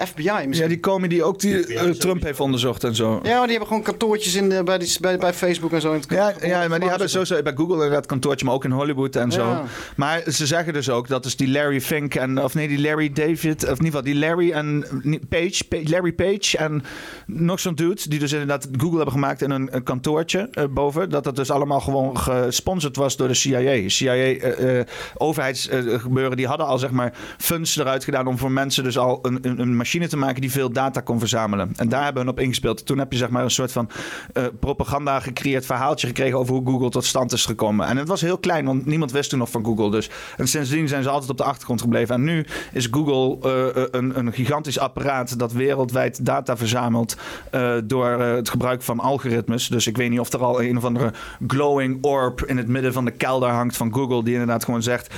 FBI 0.06 0.22
misschien. 0.22 0.52
Ja, 0.52 0.66
die 0.66 0.80
komen 0.80 1.08
die 1.08 1.24
ook 1.24 1.40
die 1.40 1.74
eh, 1.74 1.90
Trump 1.90 2.22
heeft 2.22 2.40
onderzocht 2.40 2.84
en 2.84 2.94
zo. 2.94 3.12
Ja, 3.12 3.18
maar 3.22 3.40
die 3.40 3.50
hebben 3.50 3.66
gewoon 3.66 3.82
kantoortjes 3.82 4.34
in 4.34 4.48
de, 4.48 4.62
bij, 4.62 4.78
die, 4.78 4.96
bij, 5.00 5.18
bij 5.18 5.34
Facebook 5.34 5.72
en 5.72 5.80
zo. 5.80 5.92
in 5.92 6.00
het 6.00 6.10
Ja, 6.10 6.32
ja, 6.40 6.68
maar 6.68 6.80
die 6.80 6.88
hebben 6.88 7.10
sowieso 7.10 7.42
bij 7.42 7.52
Google 7.56 7.74
inderdaad 7.74 8.06
kantoortje, 8.06 8.44
maar 8.46 8.54
ook 8.54 8.64
in 8.64 8.70
Hollywood 8.70 9.16
en 9.16 9.32
zo. 9.32 9.46
Ja. 9.46 9.64
Maar 9.96 10.22
ze 10.30 10.46
zeggen 10.46 10.72
dus 10.72 10.90
ook 10.90 11.08
dat 11.08 11.24
is 11.24 11.36
die 11.36 11.48
Larry 11.50 11.80
Fink 11.80 12.14
en, 12.14 12.42
of 12.42 12.54
nee, 12.54 12.68
die 12.68 12.80
Larry 12.80 13.12
David, 13.12 13.62
of 13.64 13.78
in 13.78 13.84
ieder 13.84 13.84
geval 13.84 14.02
die 14.02 14.14
Larry 14.14 14.50
en 14.50 14.84
Page, 15.28 15.64
Pa- 15.68 15.80
Larry 15.82 16.12
Page 16.12 16.56
en 16.58 16.82
nog 17.26 17.60
zo'n 17.60 17.74
dude, 17.74 18.00
die 18.08 18.18
dus 18.18 18.32
inderdaad 18.32 18.68
Google 18.72 18.96
hebben 18.96 19.12
gemaakt 19.14 19.42
in 19.42 19.50
een, 19.50 19.68
een 19.70 19.82
kantoortje 19.82 20.48
eh, 20.52 20.64
boven. 20.70 21.10
Dat 21.10 21.24
dat 21.24 21.36
dus 21.36 21.50
allemaal 21.50 21.80
gewoon 21.80 22.18
gesponsord 22.18 22.96
was 22.96 23.16
door 23.16 23.28
de 23.28 23.34
CIA. 23.34 23.88
CIA, 23.88 24.12
eh, 24.12 24.78
eh, 24.80 24.86
overheidsgebeuren, 25.14 26.36
die 26.36 26.46
hadden 26.46 26.66
al 26.66 26.78
zeg 26.78 26.90
maar 26.90 27.12
funds 27.38 27.76
eruit 27.76 28.04
gedaan 28.04 28.26
om 28.26 28.38
voor 28.38 28.50
mensen 28.50 28.84
dus 28.84 28.98
al 28.98 29.18
een, 29.22 29.38
een, 29.42 29.60
een 29.60 29.76
machine 29.88 30.08
te 30.08 30.16
maken 30.16 30.40
die 30.40 30.50
veel 30.50 30.70
data 30.70 31.00
kon 31.00 31.18
verzamelen. 31.18 31.72
En 31.76 31.88
daar 31.88 32.04
hebben 32.04 32.24
we 32.24 32.30
op 32.30 32.40
ingespeeld. 32.40 32.86
Toen 32.86 32.98
heb 32.98 33.12
je 33.12 33.18
zeg 33.18 33.28
maar 33.28 33.42
een 33.42 33.50
soort 33.50 33.72
van 33.72 33.90
eh, 34.32 34.44
propaganda 34.60 35.20
gecreëerd 35.20 35.66
verhaaltje 35.66 36.06
gekregen 36.06 36.38
over 36.38 36.54
hoe 36.54 36.66
Google 36.66 36.90
tot 36.90 37.04
stand 37.04 37.32
is 37.32 37.46
gekomen. 37.46 37.86
En 37.86 37.96
het 37.96 38.08
was 38.08 38.20
heel 38.20 38.38
klein, 38.38 38.64
want 38.64 38.86
niemand 38.86 39.12
wist 39.12 39.30
toen 39.30 39.38
nog 39.38 39.50
van 39.50 39.64
Google. 39.64 39.90
Dus. 39.90 40.10
En 40.36 40.48
sindsdien 40.48 40.88
zijn 40.88 41.02
ze 41.02 41.08
altijd 41.08 41.30
op 41.30 41.36
de 41.36 41.44
achtergrond 41.44 41.80
gebleven. 41.80 42.14
En 42.14 42.24
nu 42.24 42.46
is 42.72 42.88
Google 42.90 43.50
eh, 43.50 43.82
eh, 43.82 43.88
een, 43.90 44.18
een 44.18 44.32
gigantisch 44.32 44.78
apparaat 44.78 45.38
dat 45.38 45.52
wereldwijd 45.52 46.24
data 46.24 46.56
verzamelt 46.56 47.16
door 47.84 48.06
het 48.20 48.48
gebruik 48.48 48.82
van 48.82 49.00
algoritmes. 49.00 49.68
Dus 49.68 49.86
ik 49.86 49.96
weet 49.96 50.10
niet 50.10 50.20
of 50.20 50.32
er 50.32 50.44
al 50.44 50.62
een 50.62 50.76
of 50.76 50.84
andere 50.84 51.12
glowing 51.46 51.98
orb 52.00 52.44
in 52.44 52.56
het 52.56 52.68
midden 52.68 52.92
van 52.92 53.04
de 53.04 53.10
kelder 53.10 53.48
hangt 53.48 53.76
van 53.76 53.94
Google, 53.94 54.24
die 54.24 54.32
inderdaad 54.32 54.64
gewoon 54.64 54.82
zegt. 54.82 55.14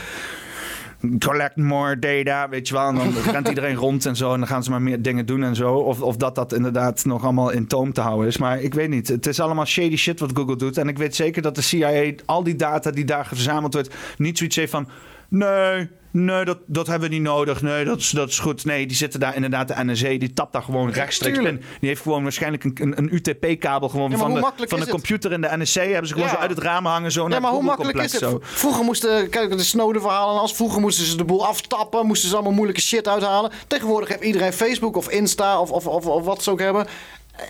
Collect 1.19 1.57
more 1.57 1.99
data, 1.99 2.49
weet 2.49 2.69
je 2.69 2.75
wel. 2.75 2.89
En 2.89 2.95
dan 2.95 3.13
rent 3.33 3.49
iedereen 3.49 3.75
rond 3.75 4.07
en 4.07 4.17
zo. 4.17 4.33
En 4.33 4.39
dan 4.39 4.49
gaan 4.49 4.63
ze 4.63 4.71
maar 4.71 4.83
meer 4.83 5.03
dingen 5.03 5.27
doen 5.27 5.43
en 5.43 5.57
zo. 5.57 5.75
Of, 5.75 6.01
of 6.01 6.17
dat 6.17 6.35
dat 6.35 6.53
inderdaad 6.53 7.05
nog 7.05 7.25
allemaal 7.25 7.51
in 7.51 7.67
toom 7.67 7.93
te 7.93 8.01
houden 8.01 8.27
is. 8.27 8.39
Maar 8.39 8.61
ik 8.61 8.75
weet 8.75 8.89
niet. 8.89 9.09
Het 9.09 9.27
is 9.27 9.41
allemaal 9.41 9.65
shady 9.65 9.97
shit 9.97 10.21
wat 10.21 10.31
Google 10.35 10.57
doet. 10.57 10.79
En 10.79 10.89
ik 10.89 10.99
weet 10.99 11.17
zeker 11.17 11.43
dat 11.43 11.55
de 11.55 11.63
CIA 11.63 12.13
al 12.25 12.43
die 12.43 12.57
data 12.57 12.91
die 12.91 13.05
daar 13.05 13.27
verzameld 13.27 13.75
wordt... 13.75 13.95
niet 14.17 14.39
zoiets 14.39 14.57
heeft 14.57 14.71
van... 14.71 14.89
Nee, 15.31 15.89
nee, 16.11 16.45
dat, 16.45 16.59
dat 16.67 16.87
hebben 16.87 17.09
we 17.09 17.15
niet 17.15 17.25
nodig. 17.25 17.63
Nee, 17.63 17.85
dat 17.85 17.99
is, 17.99 18.11
dat 18.11 18.29
is 18.29 18.39
goed. 18.39 18.65
Nee, 18.65 18.87
die 18.87 18.97
zitten 18.97 19.21
daar 19.21 19.35
inderdaad, 19.35 19.69
de 19.69 19.75
NSA, 19.85 20.09
die 20.09 20.33
tapt 20.33 20.53
daar 20.53 20.63
gewoon 20.63 20.91
rechtstreeks 20.91 21.39
in. 21.39 21.63
Die 21.81 21.89
heeft 21.89 22.03
gewoon 22.03 22.23
waarschijnlijk 22.23 22.65
een, 22.65 22.77
een, 22.81 22.99
een 22.99 23.15
UTP-kabel 23.15 23.89
gewoon 23.89 24.11
Ja, 24.11 24.17
van, 24.17 24.35
de, 24.35 24.53
van 24.57 24.81
de 24.81 24.89
computer 24.89 25.33
in 25.33 25.41
de 25.41 25.49
NSC. 25.57 25.75
Hebben 25.75 26.07
ze 26.07 26.13
gewoon 26.13 26.29
Ja. 26.29 26.35
zo 26.35 26.41
uit 26.41 26.51
het 26.51 26.59
raam 26.59 26.87
hangen, 26.87 27.13
zo 27.13 27.23
Ja, 27.23 27.29
naar 27.29 27.41
maar 27.41 27.51
hoe 27.51 27.63
makkelijk 27.63 27.99
is 27.99 28.13
het? 28.13 28.21
Zo. 28.21 28.39
Vroeger 28.43 28.85
moesten, 28.85 29.29
kijk, 29.29 29.57
de 29.57 29.63
Snowden-verhalen 29.63 30.35
en 30.35 30.41
als 30.41 30.55
vroeger 30.55 30.81
moesten 30.81 31.05
ze 31.05 31.17
de 31.17 31.25
boel 31.25 31.47
aftappen, 31.47 32.07
moesten 32.07 32.29
ze 32.29 32.35
allemaal 32.35 32.53
moeilijke 32.53 32.81
shit 32.81 33.09
uithalen. 33.09 33.51
Tegenwoordig 33.67 34.09
heeft 34.09 34.23
iedereen 34.25 34.53
Facebook 34.53 34.97
of 34.97 35.11
Insta 35.11 35.61
of, 35.61 35.71
of, 35.71 35.87
of, 35.87 36.07
of 36.07 36.25
wat 36.25 36.43
ze 36.43 36.51
ook 36.51 36.61
hebben. 36.61 36.87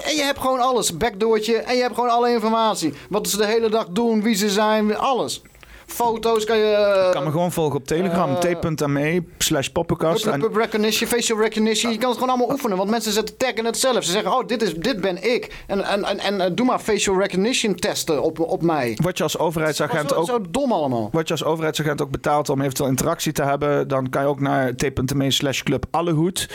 En 0.05 0.15
je 0.17 0.23
hebt 0.23 0.39
gewoon 0.41 0.61
alles, 0.61 0.97
backdoortje, 0.97 1.57
en 1.57 1.77
je 1.77 1.83
hebt 1.83 1.95
gewoon 1.95 2.11
alle 2.11 2.33
informatie. 2.33 2.93
Wat 3.09 3.29
ze 3.29 3.37
de 3.37 3.47
hele 3.47 3.71
dag 3.71 3.87
doen, 3.89 4.23
wie 4.23 4.35
ze 4.35 4.51
zijn, 4.51 4.97
alles. 4.97 5.43
Foto's 5.93 6.45
kan 6.45 6.59
je... 6.59 7.09
Kan 7.13 7.25
me 7.25 7.31
gewoon 7.31 7.53
volgen 7.53 7.77
op 7.77 7.87
Telegram. 7.87 8.41
t.me 8.41 9.23
slash 9.39 9.69
poppenkast. 9.69 10.25
Recognition, 10.53 11.09
facial 11.09 11.39
recognition. 11.39 11.93
Je 11.93 11.99
kan 11.99 12.09
het 12.09 12.19
gewoon 12.19 12.35
allemaal 12.35 12.55
oefenen. 12.55 12.77
Want 12.77 12.91
mensen 12.91 13.13
zetten 13.13 13.37
taggen 13.37 13.65
het 13.65 13.79
zelf. 13.79 14.05
Ze 14.05 14.11
zeggen, 14.11 14.33
oh, 14.33 14.47
dit, 14.47 14.63
is, 14.63 14.75
dit 14.75 15.01
ben 15.01 15.33
ik. 15.33 15.65
En, 15.67 15.85
en, 15.85 16.05
en, 16.05 16.19
en 16.19 16.41
eh, 16.41 16.51
doe 16.55 16.67
maar 16.67 16.79
facial 16.79 17.19
recognition 17.19 17.75
testen 17.75 18.23
op, 18.23 18.39
op 18.39 18.63
mij. 18.63 18.99
Word 19.03 19.17
je 19.17 19.23
als 19.23 19.39
overheidsagent 19.39 20.15
ook... 20.15 20.27
zo 20.27 20.41
dom 20.51 20.73
allemaal. 20.73 21.09
Word 21.13 21.27
je 21.27 21.35
als 21.35 21.45
overheidsagent 21.45 22.03
ook 22.03 22.11
betaald 22.11 22.49
om 22.49 22.61
eventueel 22.61 22.89
interactie 22.89 23.33
te 23.33 23.43
hebben, 23.43 23.89
dan 23.89 24.09
kan 24.09 24.23
je 24.23 24.29
ook 24.29 24.41
naar 24.41 24.75
t.me 24.75 25.31
slash 25.31 25.63
club 25.63 25.87
Allehoed. 25.91 26.49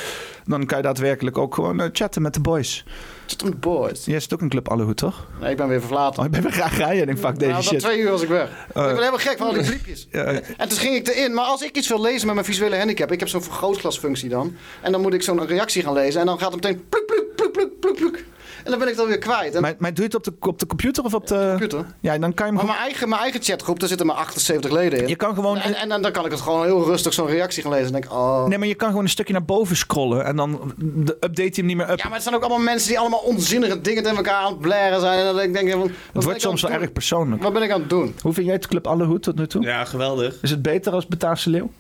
Dan 0.46 0.66
kan 0.66 0.78
je 0.78 0.84
daadwerkelijk 0.84 1.38
ook 1.38 1.54
gewoon 1.54 1.80
eh, 1.80 1.90
chatten 1.92 2.22
met 2.22 2.34
de 2.34 2.40
boys. 2.40 2.86
Chatten 3.28 3.50
met 3.50 3.60
boys? 3.60 4.06
Jij 4.06 4.20
zit 4.20 4.34
ook 4.34 4.42
in 4.42 4.50
club 4.50 4.70
Allehoed, 4.70 4.98
toch? 4.98 5.28
Nee, 5.40 5.52
ik 5.52 5.58
ben 5.58 5.68
weer 5.68 5.82
verlaten. 5.82 6.20
Oh, 6.20 6.26
ik 6.26 6.32
ben 6.32 6.42
weer 6.42 6.52
graag 6.52 6.78
rijden. 6.78 7.10
Ik 7.10 7.18
fuck 7.18 7.40
deze 7.40 7.52
nou, 7.52 7.64
shit. 7.64 7.80
twee 7.80 8.00
uur 8.00 8.12
was 8.12 8.22
ik 8.22 8.30
weg. 8.30 8.50
Eh. 8.50 8.66
ik 8.66 8.74
ben 8.74 8.88
helemaal 8.88 9.18
gek 9.18 9.38
van 9.38 9.48
al 9.48 9.54
die 9.54 9.64
bliepjes. 9.64 10.08
Ja, 10.12 10.24
En 10.58 10.70
toen 10.70 10.78
ging 10.78 10.96
ik 10.96 11.08
erin. 11.08 11.34
Maar 11.34 11.46
als 11.46 11.62
ik 11.62 11.78
iets 11.78 11.88
wil 11.88 12.02
lezen 12.02 12.26
met 12.26 12.36
mijn 12.36 12.48
visuele 12.48 12.78
handicap... 12.78 13.12
Ik 13.12 13.20
heb 13.20 13.30
zo'n 13.30 13.44
vergrootglasfunctie 13.44 14.30
dan. 14.30 14.56
En 14.82 14.92
dan 14.92 15.02
moet 15.02 15.14
ik 15.14 15.22
zo'n 15.22 15.46
reactie 15.46 15.84
gaan 15.84 15.94
lezen. 15.94 16.20
En 16.20 16.26
dan 16.26 16.40
gaat 16.40 16.54
het 16.54 16.64
meteen 16.64 16.86
pluk, 16.90 17.06
pluk, 17.06 17.36
pluk, 17.36 17.52
pluk, 17.52 17.80
pluk, 17.80 17.96
pluk. 17.96 18.24
En 18.66 18.72
dan 18.72 18.80
ben 18.80 18.90
ik 18.90 18.96
dan 18.96 19.08
weer 19.08 19.18
kwijt. 19.18 19.56
En, 19.56 19.62
Maar, 19.62 19.76
maar 19.78 19.94
doe 19.94 20.00
je 20.10 20.16
het 20.16 20.16
op 20.16 20.24
de, 20.24 20.48
op 20.48 20.60
de 20.60 20.66
computer 20.68 21.04
of 21.04 21.14
op 21.14 21.28
de... 21.28 21.46
computer. 21.50 21.86
Ja, 22.00 22.18
dan 22.18 22.34
kan 22.34 22.46
je 22.48 22.52
hem 22.52 22.54
maar 22.54 22.60
gewoon... 22.64 22.66
mijn 22.76 22.78
eigen, 22.88 23.10
mijn 23.10 23.22
eigen 23.22 23.42
chatgroep, 23.44 23.80
daar 23.80 23.88
zitten 23.90 24.08
maar 24.08 24.16
78 24.16 24.72
leden 24.72 25.00
in. 25.02 25.08
Je 25.08 25.16
kan 25.16 25.34
gewoon... 25.36 25.58
En, 25.58 25.74
en, 25.76 25.90
dan- 25.90 26.02
dan 26.02 26.12
kan 26.12 26.26
ik 26.26 26.32
het 26.32 26.42
gewoon 26.42 26.64
heel 26.66 26.86
rustig 26.86 27.14
zo'n 27.14 27.28
reactie 27.28 27.64
gaan 27.64 27.72
lezen. 27.72 27.86
En 27.86 27.92
denk 27.92 28.06
ik, 28.06 28.12
oh... 28.12 28.46
Nee, 28.46 28.58
maar 28.58 28.68
je 28.68 28.76
kan 28.76 28.88
gewoon 28.90 29.04
een 29.04 29.10
stukje 29.10 29.34
naar 29.34 29.46
boven 29.46 29.76
scrollen 29.76 30.26
en 30.26 30.36
dan 30.36 30.74
de 30.78 31.12
update 31.14 31.42
je 31.44 31.52
hem 31.56 31.66
niet 31.66 31.78
meer 31.78 31.90
up. 31.92 31.98
Ja, 31.98 32.04
maar 32.06 32.14
het 32.14 32.24
zijn 32.24 32.36
ook 32.36 32.42
allemaal 32.42 32.60
mensen 32.64 32.90
die 32.90 33.00
allemaal 33.00 33.20
onzinnige 33.20 33.82
dingen 33.82 34.04
tegen 34.04 34.18
elkaar 34.18 34.36
aan 34.44 34.52
het 34.52 34.60
blaren 34.60 35.00
zijn. 35.00 35.20
En 35.20 35.26
dan 35.26 35.36
denk 35.36 35.68
ik, 35.68 35.72
van, 35.72 35.92
het 36.14 36.24
wordt 36.24 36.42
soms 36.42 36.62
wel 36.62 36.72
erg 36.72 36.92
persoonlijk. 36.92 37.44
Wat 37.44 37.54
ben 37.54 37.62
ik 37.64 37.72
aan 37.72 37.80
het 37.80 37.90
doen? 37.90 38.16
Hoe 38.22 38.34
vind 38.34 38.46
jij 38.46 38.56
het 38.56 38.68
Club 38.68 38.88
Allehoed 38.88 39.24
tot 39.24 39.36
nu 39.36 39.48
toe? 39.48 39.62
Ja, 39.64 39.86
geweldig. 39.86 40.38
Is 40.42 40.50
het 40.50 40.62
beter 40.62 40.94
als 40.94 41.08
Bataafse 41.08 41.50
Leeuw? 41.50 41.72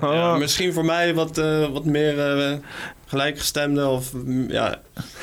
Ja, 0.00 0.36
misschien 0.36 0.72
voor 0.72 0.84
mij 0.84 1.14
wat, 1.14 1.38
eh, 1.38 1.66
wat 1.72 1.84
meer 1.84 2.36
eh, 2.38 2.56
gelijkgestemde 3.08 3.86
of 3.86 4.12
mm, 4.12 4.50
ja, 4.50 4.80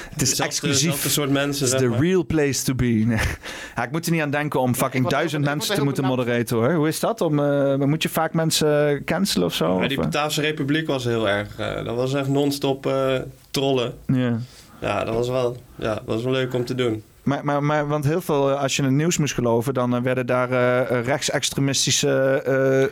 Het 0.10 0.22
is 0.22 0.40
exclusief. 0.40 1.10
soort 1.10 1.30
mensen. 1.30 1.66
Het 1.66 1.82
is 1.82 1.90
the 1.90 1.95
real 1.99 2.26
place 2.26 2.64
to 2.64 2.76
be. 2.76 2.86
Nee. 2.86 3.20
Ja, 3.76 3.84
ik 3.84 3.91
moet 3.91 4.06
er 4.06 4.12
niet 4.12 4.22
aan 4.22 4.30
denken 4.30 4.60
om 4.60 4.76
fucking 4.76 5.02
word- 5.03 5.16
duizend 5.16 5.44
word 5.45 5.56
mensen 5.56 5.76
te 5.76 5.84
moeten 5.84 6.03
moderaten 6.06 6.57
hoor. 6.57 6.74
Hoe 6.74 6.88
is 6.88 6.99
dat? 6.99 7.22
Om, 7.22 7.40
eh, 7.40 7.76
moet 7.76 8.03
je 8.03 8.10
vaak 8.10 8.34
mensen 8.34 9.03
cancelen 9.03 9.48
of 9.48 9.53
zo? 9.53 9.78
Maar 9.80 9.88
die 9.88 9.98
eh? 9.98 10.03
Bataafse 10.03 10.41
Republiek 10.41 10.88
was 10.88 11.03
heel 11.03 11.30
erg. 11.30 11.48
eh, 11.57 11.86
dat 11.86 11.95
was 11.95 12.14
echt 12.14 12.28
non-stop 12.28 12.86
eh, 12.86 13.16
trollen. 13.52 13.94
Ja. 14.07 14.40
Ja, 14.82 15.03
dat 15.03 15.14
was 15.14 15.30
wel, 15.30 15.57
ja, 15.76 15.94
dat 15.94 16.03
was 16.06 16.24
wel 16.24 16.32
leuk 16.34 16.53
om 16.53 16.66
te 16.66 16.76
doen. 16.76 17.03
Maar, 17.24 17.45
maar, 17.45 17.64
maar, 17.64 17.88
want 17.88 18.06
heel 18.06 18.22
veel, 18.22 18.52
als 18.52 18.76
je 18.76 18.84
het 18.84 18.91
nieuws 18.91 19.18
moest 19.18 19.34
geloven, 19.34 19.74
dan 19.74 20.03
werden 20.03 20.26
daar 20.26 20.52
eh, 20.52 20.80
eh, 20.99 21.06
rechtsextremistische 21.06 22.41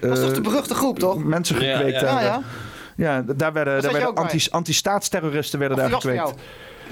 eh, 0.02 0.10
Dat 0.10 0.18
is 0.18 0.24
toch 0.24 0.34
de 0.34 0.41
beruchte 0.41 0.74
groep, 0.76 0.99
toch? 0.99 1.24
mensen 1.24 1.61
Ja, 1.65 1.76
gekweekt. 1.78 1.99
ja. 1.99 2.06
hebben. 2.07 2.24
Ja, 2.26 2.34
ja. 2.34 2.41
Ja, 2.98 3.22
daar 3.36 3.53
werden, 3.53 3.82
daar 3.82 3.91
werden 3.91 4.15
anti, 4.15 4.45
anti-staatsterroristen 4.49 5.60
werden 5.60 5.78
Of 5.78 5.84
daar 5.84 6.02
gekweekt. 6.02 6.34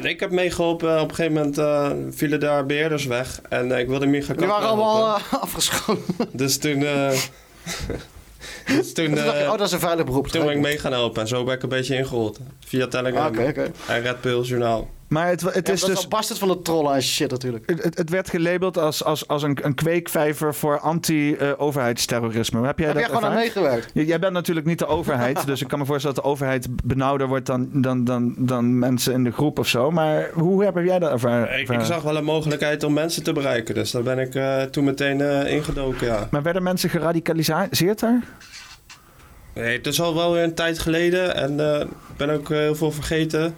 Ik 0.02 0.20
heb 0.20 0.32
meegeholpen. 0.32 1.02
Op 1.02 1.10
een 1.10 1.16
gegeven 1.16 1.38
moment 1.38 1.58
eh, 1.58 1.92
vielen 2.10 2.40
daar 2.40 2.66
beheerders 2.66 3.06
weg. 3.06 3.42
En 3.50 3.72
eh, 3.72 3.80
ik 3.80 3.88
wilde 3.88 4.06
Micha 4.06 4.34
Die 4.34 4.48
waren 4.48 4.68
allemaal 4.68 5.16
eh, 5.16 5.22
afgeschoten. 5.42 6.04
Dus 6.32 6.58
toen... 6.58 6.84
eh, 6.86 7.12
dus 8.76 8.94
toen, 8.94 9.18
eh, 9.18 9.26
oh, 9.52 9.58
dat 9.58 9.62
is 9.68 9.72
een 9.72 9.80
veilig 9.80 10.06
beroep. 10.06 10.28
toen 10.28 10.46
ben 10.46 10.56
ik 10.56 10.62
mee 10.62 10.78
gaan 10.78 10.92
helpen. 10.92 11.22
En 11.22 11.28
zo 11.28 11.44
ben 11.44 11.56
ik 11.56 11.64
een 11.64 11.70
beetje 11.70 11.96
ingerold. 11.96 12.40
Via 12.66 12.88
Telegram 12.88 13.24
Ah, 13.26 13.30
Oké, 13.32 13.48
oké. 13.50 13.72
en 13.88 14.02
Red 14.02 14.22
Pill 14.22 14.42
Journaal. 14.42 14.90
Maar 15.12 15.28
het, 15.28 15.42
het 15.42 15.68
Ja, 15.68 15.74
is 15.74 15.82
dus... 15.84 15.94
wel 15.94 16.08
bastard 16.08 16.40
van 16.40 16.48
de 16.48 16.62
trollen 16.62 16.94
en 16.94 17.02
shit 17.02 17.32
natuurlijk. 17.32 17.70
Het, 17.70 17.84
het- 17.84 17.98
het 17.98 18.10
werd 18.10 18.30
gelabeld 18.30 18.78
als, 18.78 19.04
als, 19.04 19.28
als 19.28 19.44
een, 19.44 19.58
een 19.62 19.76
kweekvijver 19.76 20.56
voor 20.56 20.80
anti-overheidsterrorisme. 20.80 22.66
Heb 22.66 22.78
jij 22.80 22.88
Heb 22.88 22.96
dat 22.98 23.06
jij 23.06 23.16
gewoon 23.16 23.30
aan 23.30 23.36
meegewerkt? 23.38 23.92
J- 23.94 24.00
Jij 24.02 24.20
bent 24.20 24.34
natuurlijk 24.34 24.66
niet 24.68 24.80
de 24.80 24.86
overheid, 24.86 25.46
dus 25.52 25.62
ik 25.62 25.68
kan 25.68 25.80
me 25.80 25.86
voorstellen 25.86 26.16
dat 26.16 26.24
de 26.26 26.30
overheid 26.32 26.68
benauwder 26.86 27.28
wordt 27.28 27.46
dan, 27.46 27.70
dan, 27.72 28.04
dan, 28.04 28.36
dan 28.38 28.80
mensen 28.80 29.14
in 29.14 29.24
de 29.24 29.32
groep 29.32 29.60
of 29.60 29.68
zo. 29.68 29.92
Maar 29.92 30.30
hoe 30.34 30.64
heb 30.64 30.76
jij 30.86 31.00
dat 31.00 31.12
ervaren? 31.12 31.60
Ik, 31.60 31.70
ik 31.70 31.82
zag 31.82 32.02
wel 32.02 32.18
een 32.18 32.24
mogelijkheid 32.24 32.84
om 32.84 32.94
mensen 32.94 33.24
te 33.24 33.34
bereiken. 33.34 33.76
Dus 33.76 33.92
daar 33.92 34.04
ben 34.04 34.20
ik 34.20 34.36
eh, 34.36 34.62
toen 34.62 34.84
meteen 34.84 35.22
eh, 35.22 35.54
ingedoken, 35.54 36.08
ja. 36.08 36.28
Maar 36.32 36.42
werden 36.44 36.64
mensen 36.64 36.90
geradicaliseerd 36.90 38.00
daar? 38.00 38.24
Nee, 39.54 39.78
het 39.78 39.88
is 39.88 40.02
al 40.02 40.16
wel 40.16 40.32
weer 40.34 40.44
een 40.44 40.56
tijd 40.56 40.80
geleden. 40.80 41.36
En 41.36 41.60
eh, 41.76 41.80
ik 41.82 42.18
ben 42.18 42.30
ook 42.30 42.50
heel 42.50 42.76
veel 42.76 42.92
vergeten. 42.92 43.56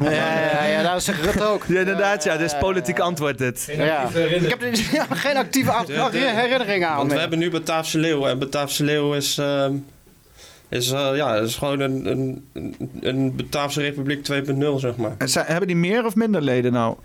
Ja, 0.00 0.10
ja, 0.10 0.64
ja, 0.64 0.92
dat 0.92 1.02
zegt 1.02 1.24
Rutte 1.24 1.44
ook. 1.44 1.64
Ja, 1.68 1.78
inderdaad, 1.78 2.24
ja, 2.24 2.36
dit 2.36 2.46
is 2.52 2.58
politiek 2.58 2.98
antwoord 2.98 3.38
dit. 3.38 3.72
Ja. 3.76 4.08
Ik 4.14 4.48
heb 4.48 4.62
er 4.62 4.68
ja, 4.92 5.06
geen 5.10 5.36
actieve 5.36 5.72
herinneringen 5.86 6.88
aan. 6.88 6.96
Want 6.96 7.12
we 7.12 7.18
hebben 7.18 7.38
nu 7.38 7.50
Bataafse 7.50 7.98
Leeuw. 7.98 8.26
En 8.26 8.38
Bataafse 8.38 8.84
Leeuw 8.84 9.14
is, 9.14 9.38
ehm, 9.38 9.72
is, 10.68 10.90
eh, 10.90 11.10
ja, 11.14 11.34
is 11.36 11.56
gewoon 11.56 11.80
een, 11.80 12.06
een, 12.10 12.48
een- 12.52 12.76
een 13.00 13.36
Bataafse 13.36 13.80
Republiek 13.80 14.24
2.0, 14.24 14.74
zeg 14.76 14.96
maar. 14.96 15.14
En 15.18 15.28
zijn- 15.28 15.46
hebben 15.46 15.66
die 15.66 15.76
meer 15.76 16.04
of 16.04 16.14
minder 16.14 16.42
leden 16.42 16.72
nou? 16.72 16.96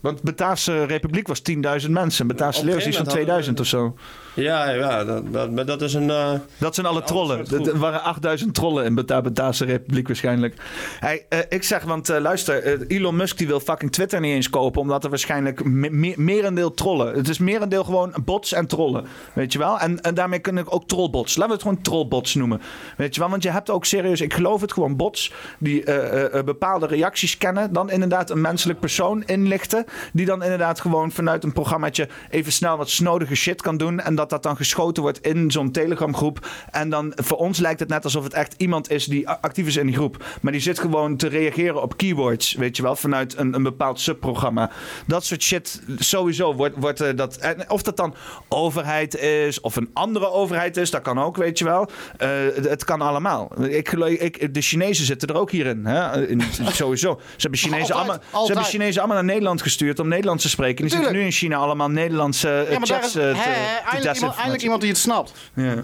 Want 0.00 0.22
Bataafse 0.22 0.84
Republiek 0.84 1.26
was 1.28 1.40
10.000 1.42 1.90
mensen. 1.90 2.26
Bataafse 2.26 2.64
Leeuw 2.64 2.72
een 2.74 2.80
is 2.80 2.86
iets 2.86 2.96
van 2.96 3.06
gegeven 3.06 3.26
moment 3.28 3.44
2000 3.56 3.60
of 3.60 3.66
zo. 3.66 3.96
Ja, 4.36 4.70
ja 4.70 5.04
dat, 5.04 5.32
dat, 5.32 5.66
dat 5.66 5.82
is 5.82 5.94
een... 5.94 6.10
eh, 6.10 6.32
Dat 6.58 6.74
zijn 6.74 6.86
alle 6.86 7.02
trollen. 7.02 7.46
Er 7.66 7.78
waren 7.78 8.02
8000 8.02 8.54
trollen 8.54 8.84
in 8.84 8.94
Bata 8.94 9.20
Bataafse 9.20 9.64
Republiek 9.64 10.06
waarschijnlijk. 10.06 10.54
Hey, 11.00 11.26
eh, 11.28 11.38
ik 11.48 11.62
zeg, 11.62 11.82
want 11.82 12.08
eh, 12.08 12.20
luister, 12.20 12.86
Elon 12.86 13.16
Musk 13.16 13.38
die 13.38 13.46
wil 13.46 13.60
fucking 13.60 13.92
Twitter 13.92 14.20
niet 14.20 14.34
eens 14.34 14.50
kopen, 14.50 14.80
omdat 14.80 15.04
er 15.04 15.10
waarschijnlijk 15.10 15.64
me 15.64 15.90
me- 15.90 16.14
merendeel 16.16 16.74
trollen. 16.74 17.14
Het 17.14 17.28
is 17.28 17.38
merendeel 17.38 17.84
gewoon 17.84 18.14
bots 18.24 18.52
en 18.52 18.66
trollen, 18.66 19.04
weet 19.32 19.52
je 19.52 19.58
wel? 19.58 19.78
En, 19.78 20.00
en 20.00 20.14
daarmee 20.14 20.38
kunnen 20.38 20.62
ik 20.64 20.74
ook 20.74 20.88
trollbots. 20.88 21.36
Laten 21.36 21.46
we 21.48 21.52
het 21.52 21.62
gewoon 21.62 21.82
trollbots 21.82 22.34
noemen, 22.34 22.60
weet 22.96 23.14
je 23.14 23.20
wel? 23.20 23.30
Want 23.30 23.42
je 23.42 23.50
hebt 23.50 23.70
ook 23.70 23.84
serieus, 23.84 24.20
ik 24.20 24.34
geloof 24.34 24.60
het 24.60 24.72
gewoon 24.72 24.96
bots 24.96 25.32
die 25.58 25.84
eh, 25.84 25.96
eh, 26.24 26.38
eh, 26.38 26.44
bepaalde 26.44 26.86
reacties 26.86 27.38
kennen, 27.38 27.72
dan 27.72 27.90
inderdaad 27.90 28.30
een 28.30 28.40
menselijk 28.40 28.80
persoon 28.80 29.22
inlichten, 29.26 29.84
die 30.12 30.26
dan 30.26 30.42
inderdaad 30.42 30.80
gewoon 30.80 31.12
vanuit 31.12 31.44
een 31.44 31.52
programmaatje 31.52 32.08
even 32.30 32.52
snel 32.52 32.76
wat 32.76 32.90
snodige 32.90 33.34
shit 33.34 33.62
kan 33.62 33.76
doen 33.76 34.00
en 34.00 34.14
dat 34.14 34.25
dat 34.30 34.42
dan 34.42 34.56
geschoten 34.56 35.02
wordt 35.02 35.20
in 35.20 35.50
zo'n 35.50 35.70
Telegram 35.70 36.16
groep. 36.16 36.48
En 36.70 36.90
dan 36.90 37.12
voor 37.14 37.38
ons 37.38 37.58
lijkt 37.58 37.80
het 37.80 37.88
net 37.88 38.04
alsof 38.04 38.24
het 38.24 38.32
echt 38.32 38.54
iemand 38.56 38.90
is 38.90 39.04
die 39.04 39.28
actief 39.28 39.66
is 39.66 39.76
in 39.76 39.86
die 39.86 39.94
groep. 39.94 40.24
Maar 40.40 40.52
die 40.52 40.60
zit 40.60 40.78
gewoon 40.78 41.16
te 41.16 41.28
reageren 41.28 41.82
op 41.82 41.96
keywords, 41.96 42.54
weet 42.54 42.76
je 42.76 42.82
wel, 42.82 42.96
vanuit 42.96 43.38
een, 43.38 43.54
een 43.54 43.62
bepaald 43.62 44.00
subprogramma. 44.00 44.70
Dat 45.06 45.24
soort 45.24 45.42
shit, 45.42 45.82
sowieso 45.98 46.54
wordt, 46.54 46.74
wordt 46.78 47.00
eh, 47.00 47.16
dat. 47.16 47.36
En 47.36 47.70
of 47.70 47.82
dat 47.82 47.96
dan 47.96 48.14
overheid 48.48 49.16
is 49.18 49.60
of 49.60 49.76
een 49.76 49.90
andere 49.92 50.30
overheid 50.30 50.76
is, 50.76 50.90
dat 50.90 51.02
kan 51.02 51.20
ook, 51.20 51.36
weet 51.36 51.58
je 51.58 51.64
wel. 51.64 51.88
Eh, 52.16 52.28
het, 52.62 52.84
kan 52.84 53.00
allemaal. 53.00 53.64
Ik, 53.64 53.92
ik, 53.92 54.54
de 54.54 54.60
Chinezen 54.60 55.06
zitten 55.06 55.28
er 55.28 55.36
ook 55.36 55.50
hierin, 55.50 55.86
hè? 55.86 56.26
In, 56.26 56.42
sowieso. 56.72 57.20
Ze 57.20 57.32
hebben 57.36 57.58
Chinezen, 57.58 57.94
Altijd, 57.94 58.20
allemaal, 58.30 58.46
ze 58.46 58.52
hebben 58.52 58.70
Chinezen 58.70 59.02
allemaal 59.02 59.22
naar 59.22 59.32
Nederland 59.32 59.62
gestuurd 59.62 59.98
om 59.98 60.08
Nederlands 60.08 60.42
te 60.42 60.48
spreken. 60.48 60.84
Die 60.84 60.94
zitten 60.94 61.12
nu 61.12 61.20
in 61.20 61.30
China 61.30 61.56
allemaal 61.56 61.90
Nederlandse 61.90 62.48
eh, 62.48 62.70
Ja, 62.70 62.78
chats 62.82 63.16
is 63.16 63.22
eh, 63.22 64.12
te 64.12 64.15
iemand, 64.16 64.34
eindelijk 64.34 64.62
iemand 64.62 64.80
die 64.80 64.90
het 64.90 64.98
snapt. 64.98 65.32
Ja. 65.54 65.74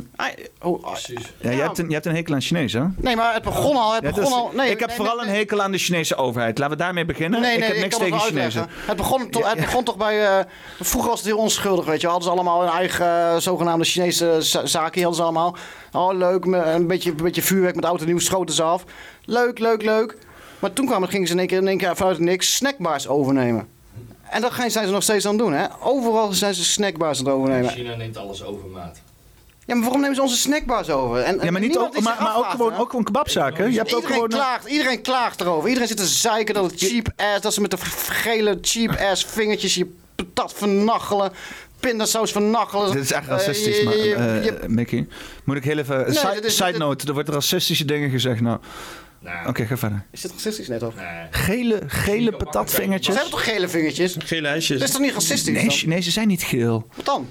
Oh, 0.62 0.84
ah, 0.84 0.96
Ja, 1.40 1.50
je, 1.50 1.60
hebt 1.60 1.78
een, 1.78 1.86
je 1.88 1.94
hebt 1.94 2.06
een 2.06 2.14
hekel 2.14 2.34
aan 2.34 2.40
Chinees, 2.40 2.72
hè? 2.72 2.82
Nee, 2.96 3.16
maar 3.16 3.34
het 3.34 3.42
begon 3.42 3.76
al. 3.76 3.94
Het 3.94 4.02
Ja, 4.02 4.08
begon 4.08 4.24
dus 4.24 4.32
al 4.32 4.50
nee, 4.54 4.70
ik 4.70 4.78
heb 4.78 4.88
nee, 4.88 4.96
vooral 4.96 5.16
nee, 5.16 5.26
een 5.26 5.34
hekel 5.34 5.62
aan 5.62 5.72
de 5.72 5.78
Chinese 5.78 6.16
overheid. 6.16 6.58
Laten 6.58 6.76
we 6.76 6.82
daarmee 6.82 7.04
beginnen. 7.04 7.40
Nee, 7.40 7.58
nee, 7.58 7.68
ik 7.68 7.72
heb 7.74 7.82
niks 7.82 7.96
tegen 7.98 8.18
Chinezen. 8.20 8.66
Het 8.86 8.96
begon, 8.96 9.30
to- 9.30 9.44
het 9.44 9.60
begon 9.60 9.84
toch 9.84 9.96
bij... 9.96 10.26
eh, 10.38 10.44
vroeger 10.80 11.10
was 11.10 11.18
het 11.18 11.28
heel 11.28 11.38
onschuldig, 11.38 11.84
weet 11.84 12.00
je. 12.00 12.06
Hadden 12.06 12.24
ze 12.24 12.30
allemaal 12.30 12.60
hun 12.60 12.70
eigen 12.70 13.06
eh, 13.06 13.36
zogenaamde 13.36 13.84
Chinese 13.84 14.36
za- 14.40 14.66
zaken. 14.66 15.00
Hadden 15.02 15.14
ze 15.16 15.22
allemaal. 15.22 15.56
Oh, 15.92 16.14
leuk. 16.16 16.44
me- 16.46 16.62
Een 16.64 16.86
beetje, 16.86 17.10
een 17.10 17.16
beetje 17.16 17.42
vuurwerk 17.42 17.74
met 17.74 17.84
oud 17.84 18.00
en 18.00 18.06
nieuw 18.06 18.18
schoten 18.18 18.54
ze 18.54 18.62
af. 18.62 18.84
Leuk, 19.24 19.58
leuk, 19.58 19.82
leuk. 19.82 20.16
Maar 20.58 20.72
toen 20.72 20.86
kwamen, 20.86 21.08
gingen 21.08 21.26
ze 21.26 21.32
in 21.32 21.38
één 21.38 21.48
keer, 21.48 21.58
in 21.58 21.68
één 21.68 21.78
keer 21.78 21.96
vanuit 21.96 22.18
niks 22.18 22.56
snackbars 22.56 23.08
overnemen. 23.08 23.68
En 24.32 24.40
dat 24.40 24.52
gaan- 24.52 24.70
zijn 24.70 24.86
ze 24.86 24.92
nog 24.92 25.02
steeds 25.02 25.24
aan 25.26 25.32
het 25.34 25.40
doen, 25.40 25.52
hè. 25.52 25.66
Overal 25.80 26.32
zijn 26.32 26.54
ze 26.54 26.64
snackbars 26.64 27.18
aan 27.18 27.24
het 27.24 27.34
overnemen. 27.34 27.70
China 27.70 27.94
neemt 27.94 28.16
alles 28.16 28.44
overmaat. 28.44 29.00
Ja, 29.66 29.74
maar 29.74 29.82
waarom 29.82 30.00
nemen 30.00 30.16
ze 30.16 30.22
onze 30.22 30.36
snackbars 30.36 30.90
over? 30.90 31.18
En, 31.20 31.38
Ja, 31.42 31.50
maar, 31.50 31.60
niet 31.60 31.70
niemand 31.70 31.96
ook, 31.96 32.02
maar, 32.02 32.16
maar 32.22 32.36
ook, 32.36 32.44
gewoon, 32.50 32.72
hè? 32.72 32.78
ook 32.78 32.90
gewoon 32.90 33.04
kebabzaken. 33.04 33.70
Je 33.70 33.76
hebt 33.78 33.94
ook 33.94 34.00
iedereen, 34.00 34.14
gewoon... 34.14 34.30
eh, 34.30 34.36
klaagt, 34.36 34.66
iedereen 34.66 35.02
klaagt 35.02 35.40
erover. 35.40 35.66
Iedereen 35.68 35.88
zit 35.88 35.96
te 35.96 36.06
zeiken 36.06 36.54
dat 36.54 36.70
het 36.70 36.80
cheap 36.80 37.06
ass... 37.16 37.40
dat 37.40 37.54
ze 37.54 37.60
met 37.60 37.70
de 37.70 37.76
gele 38.08 38.58
cheap 38.60 38.96
ass 39.10 39.24
vingertjes 39.24 39.74
je 39.74 39.86
patat 40.14 40.52
vernachelen... 40.56 41.32
pindasaus 41.80 42.32
vernachelen. 42.32 42.92
Dit 42.92 43.02
is 43.02 43.12
echt 43.12 43.26
racistisch, 43.28 43.78
je- 43.78 43.84
maar, 43.84 43.96
je- 43.96 44.14
eh, 44.14 44.44
je- 44.44 44.58
Mickey. 44.68 45.06
Moet 45.44 45.56
ik 45.56 45.64
heel 45.64 45.78
even... 45.78 45.96
Nee, 45.98 46.14
side, 46.14 46.40
is- 46.40 46.56
side 46.56 46.78
note, 46.78 47.06
er 47.06 47.12
wordt 47.12 47.28
racistische 47.28 47.84
dingen 47.84 48.10
gezegd. 48.10 48.40
Nou, 48.40 48.58
oké, 49.46 49.64
ga 49.66 49.76
verder. 49.76 50.04
Is 50.10 50.20
dit 50.20 50.32
racistisch 50.32 50.68
net 50.68 50.82
of? 50.82 50.94
Gele, 51.30 51.82
gele 51.86 52.36
patatvingertjes. 52.36 53.14
Ze 53.14 53.20
hebben 53.20 53.38
toch 53.38 53.44
gele 53.52 53.68
vingertjes? 53.68 54.16
Gele 54.18 54.48
ijsjes. 54.48 54.78
Dat 54.78 54.88
is 54.88 54.94
toch 54.94 55.02
niet 55.02 55.12
racistisch 55.12 55.54
Nee, 55.54 55.64
dan? 55.64 55.70
Chinezen 55.72 56.12
zijn 56.12 56.28
niet 56.28 56.42
geel. 56.42 56.86
Wat 56.96 57.04
dan? 57.04 57.28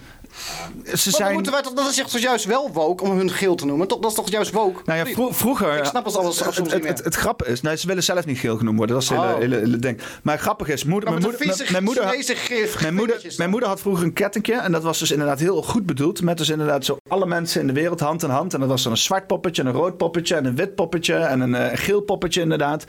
Ze 0.83 0.89
Maar 0.91 0.97
zijn... 0.97 1.33
moeten 1.33 1.51
wij 1.51 1.61
toch, 1.61 1.73
dat 1.73 1.89
is 1.89 1.95
toch 1.95 2.17
juist 2.17 2.45
wel 2.45 2.71
woke 2.73 3.03
om 3.03 3.17
hun 3.17 3.29
geel 3.31 3.55
te 3.55 3.65
noemen? 3.65 3.87
Toch- 3.87 3.99
Dat 3.99 4.09
is 4.09 4.15
toch 4.15 4.29
juist 4.29 4.51
woke? 4.51 4.81
Nou 4.85 4.99
ja, 5.07 5.13
vro- 5.13 5.31
vroeger... 5.31 5.77
Ik 5.77 5.85
snap 5.85 6.05
het 6.05 6.15
alles 6.17 6.37
soms 6.37 6.57
het, 6.57 6.71
het, 6.71 6.87
het, 6.87 7.03
het 7.03 7.15
grappige 7.15 7.51
is... 7.51 7.61
Nou, 7.61 7.75
ze 7.75 7.87
willen 7.87 8.03
zelf 8.03 8.25
niet 8.25 8.37
geel 8.39 8.57
genoemd 8.57 8.77
worden. 8.77 8.95
Dat 8.95 9.03
is 9.03 9.09
het 9.09 9.19
Oh. 9.19 9.37
hele, 9.37 9.55
hele 9.55 9.77
ding. 9.77 9.99
Maar 10.23 10.33
het 10.33 10.43
grappige 10.43 10.71
is... 10.73 10.83
Moeder, 10.83 11.09
mijn, 11.09 11.21
moeder, 11.21 11.39
vieze 11.41 11.71
mijn, 11.71 11.83
moeder, 11.83 12.03
gif- 12.07 12.81
mijn, 12.81 12.93
moeder, 12.95 13.33
mijn 13.37 13.49
moeder 13.49 13.69
had 13.69 13.81
vroeger 13.81 14.03
een 14.05 14.13
kettingje. 14.13 14.53
En 14.55 14.71
dat 14.71 14.83
was 14.83 14.99
dus 14.99 15.11
inderdaad 15.11 15.39
heel 15.39 15.61
goed 15.63 15.85
bedoeld. 15.85 16.21
Met 16.21 16.37
dus 16.37 16.49
inderdaad 16.49 16.85
zo 16.85 16.97
alle 17.07 17.25
mensen 17.25 17.61
in 17.61 17.67
de 17.67 17.73
wereld 17.73 17.99
hand 17.99 18.23
in 18.23 18.29
hand. 18.29 18.53
En 18.53 18.59
dat 18.59 18.69
was 18.69 18.83
dan 18.83 18.91
een 18.91 18.97
zwart 18.97 19.27
poppetje, 19.27 19.63
een 19.63 19.71
rood 19.71 19.97
poppetje... 19.97 20.35
en 20.35 20.45
een 20.45 20.55
wit 20.55 20.75
poppetje 20.75 21.15
en 21.15 21.39
een 21.39 21.55
eh, 21.55 21.77
geel 21.77 22.01
poppetje 22.01 22.41
inderdaad. 22.41 22.85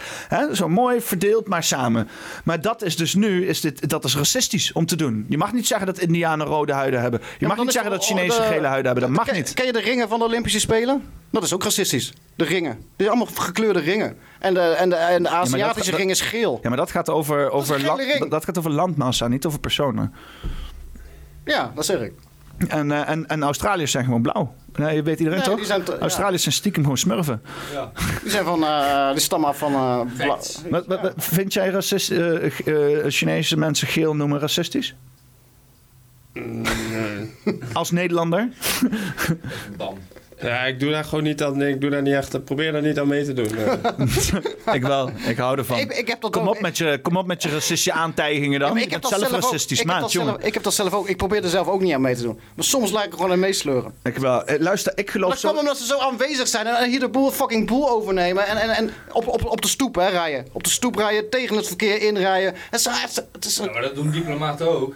Zo 0.53 0.69
mooi 0.69 1.01
verdeeld, 1.01 1.49
maar 1.49 1.62
samen. 1.65 2.09
Maar 2.45 2.61
dat 2.61 2.83
is 2.83 2.97
dus 2.97 3.15
nu... 3.15 3.47
Is 3.47 3.61
dit, 3.61 3.89
dat 3.89 4.05
is 4.05 4.17
racistisch 4.17 4.73
om 4.73 4.87
te 4.87 4.97
doen. 4.97 5.27
Je 5.29 5.37
mag 5.39 5.53
niet 5.53 5.67
zeggen 5.67 5.87
dat 5.87 5.99
Indianen 5.99 6.47
rode 6.47 6.73
huiden 6.73 7.01
hebben. 7.01 7.21
Je 7.39 7.47
Ja, 7.47 7.49
mag 7.49 7.57
niet 7.57 7.73
zeggen 7.73 7.91
dat 7.91 8.01
de- 8.01 8.33
gele 8.33 8.67
huiden 8.67 8.85
hebben. 8.93 9.01
Dat 9.01 9.11
mag 9.11 9.25
Ken- 9.27 9.35
niet. 9.35 9.55
Ken 9.55 9.67
je 9.67 9.73
de 9.73 9.81
ringen 9.81 10.09
van 10.09 10.19
de 10.19 10.25
Olympische 10.25 10.61
Spelen? 10.61 11.02
Dat 11.31 11.43
is 11.43 11.52
ook 11.55 11.62
racistisch. 11.62 12.12
De 12.36 12.44
ringen. 12.44 12.73
Dit 12.73 12.83
zijn 12.97 13.09
allemaal 13.09 13.27
gekleurde 13.35 13.81
ringen. 13.81 14.17
En 14.39 14.55
de, 14.55 14.61
en 14.61 14.89
de, 14.89 14.94
en 14.97 15.23
Ja, 15.23 15.31
Aziatische 15.31 15.97
ring 15.97 16.11
is 16.11 16.20
geel. 16.20 16.59
Ja, 16.62 16.69
maar 16.69 16.78
dat 16.78 16.91
gaat 16.91 17.09
over, 17.11 17.51
over, 17.51 17.85
land- 17.85 18.19
dat, 18.19 18.31
dat 18.31 18.44
gaat 18.44 18.59
over 18.59 18.70
landmassa, 18.70 19.28
niet 19.28 19.47
over 19.47 19.61
personen. 19.61 20.15
Ja, 21.44 21.73
dat 21.75 21.85
zeg 21.86 22.01
ik. 22.01 22.12
En, 22.69 22.93
eh, 22.93 23.09
en, 23.09 23.27
en 23.27 23.43
Australiërs 23.43 23.91
zijn 23.91 24.05
gewoon 24.05 24.23
blauw. 24.23 24.55
Nee, 24.77 24.94
je 24.94 25.02
weet 25.02 25.19
iedereen 25.19 25.39
Nee, 25.39 25.49
toch? 25.49 25.57
die 25.57 25.67
zijn 25.67 25.83
te- 25.83 25.93
ja. 25.93 25.99
Australiërs 25.99 26.43
zijn 26.43 26.55
stiekem 26.55 26.83
gewoon 26.83 26.99
smurfen. 26.99 27.43
Die 28.23 28.31
zijn 28.31 28.44
van, 28.44 28.65
eh, 28.65 29.11
die 29.11 29.20
stammen 29.20 29.49
af 29.49 29.59
van... 29.59 29.73
eh, 29.75 30.01
bla- 30.17 30.27
Wat, 30.27 30.62
wat, 30.86 30.86
wat- 31.01 31.12
vind 31.17 31.52
jij 31.52 31.69
racist, 31.69 32.12
Chinese 33.09 33.57
mensen 33.57 33.89
geel 33.89 34.17
noemen 34.17 34.39
racistisch? 34.41 34.94
Als 37.73 37.91
Nederlander? 37.91 38.49
Ja, 40.41 40.65
ik 40.65 40.81
doe 40.81 40.91
daar 40.91 41.05
gewoon 41.05 41.25
niet 41.25 41.43
aan. 41.43 41.62
Ik 41.62 41.81
doe 41.81 41.91
daar 41.91 42.02
niet 42.02 42.15
echt. 42.15 42.44
Probeer 42.44 42.73
daar 42.73 42.83
niet 42.83 42.99
aan 42.99 43.07
mee 43.09 43.25
te 43.25 43.33
doen. 43.33 43.47
ik 44.77 44.83
wel, 44.83 45.11
ik 45.27 45.36
hou 45.36 45.59
ervan. 45.59 45.78
Ik- 45.78 45.93
ik 45.93 46.09
heb 46.09 46.20
dat 46.20 46.31
kom, 46.33 46.49
ook- 46.49 46.55
op 46.55 46.61
met 46.61 46.77
je, 46.78 46.99
kom 47.02 47.17
op 47.17 47.27
met 47.27 47.43
je 47.43 47.49
racistische 47.49 47.93
aantijgingen 47.93 48.61
dan. 48.61 48.75
Ja, 48.77 48.83
ik 48.83 48.91
heb 48.91 49.02
dat 49.02 49.11
zelf 49.11 49.23
zelf 49.28 49.35
ook. 49.35 49.43
racistisch, 49.51 49.78
Ik 49.81 49.85
heb 49.85 49.93
maat, 49.93 50.01
dat 50.02 50.12
jongen. 50.12 50.28
zelf- 50.33 50.43
Ik 50.44 50.55
heb 50.55 50.62
dat 50.62 50.75
zelf 50.75 50.93
ook. 50.94 51.09
Ik 51.09 51.17
probeer 51.17 51.43
er 51.44 51.49
zelf 51.51 51.69
ook 51.69 51.81
niet 51.81 51.94
aan 51.94 52.01
mee 52.01 52.15
te 52.17 52.23
doen. 52.23 52.41
Maar 52.55 52.65
soms 52.65 52.91
lijkt 52.93 53.07
ik 53.09 53.15
gewoon 53.15 53.31
aan 53.33 53.39
meesleuren. 53.39 53.93
Ik 54.02 54.17
wel. 54.17 54.44
Eh, 54.44 54.61
luister, 54.61 54.93
ik 54.97 55.11
geloof 55.11 55.31
Dat 55.31 55.41
zo... 55.41 55.49
komt 55.49 55.61
omdat 55.61 55.78
ze 55.78 55.86
zo 55.86 55.99
aanwezig 55.99 56.49
zijn 56.49 56.67
en 56.67 56.91
hier 56.91 57.01
de 57.01 57.09
boel 57.09 57.31
fucking 57.31 57.67
boel 57.67 57.91
overnemen. 57.91 58.47
En, 58.47 58.57
en, 58.57 58.70
en 58.70 58.91
op, 59.12 59.27
op, 59.28 59.44
op 59.44 59.62
de 59.62 59.69
stoep 59.69 59.94
hè, 59.94 60.09
rijden. 60.09 60.47
Op 60.52 60.65
de 60.65 60.70
stoep 60.70 60.97
rijden, 60.97 61.31
tegen 61.31 61.57
het 61.57 61.67
verkeer 61.67 62.02
inrijden. 62.02 62.55
Het 62.70 62.81
is, 62.81 62.86
het 63.33 63.44
is, 63.44 63.61
maar 63.61 63.83
dat 63.83 63.94
doen 63.94 64.11
diplomaten 64.11 64.69
ook. 64.70 64.94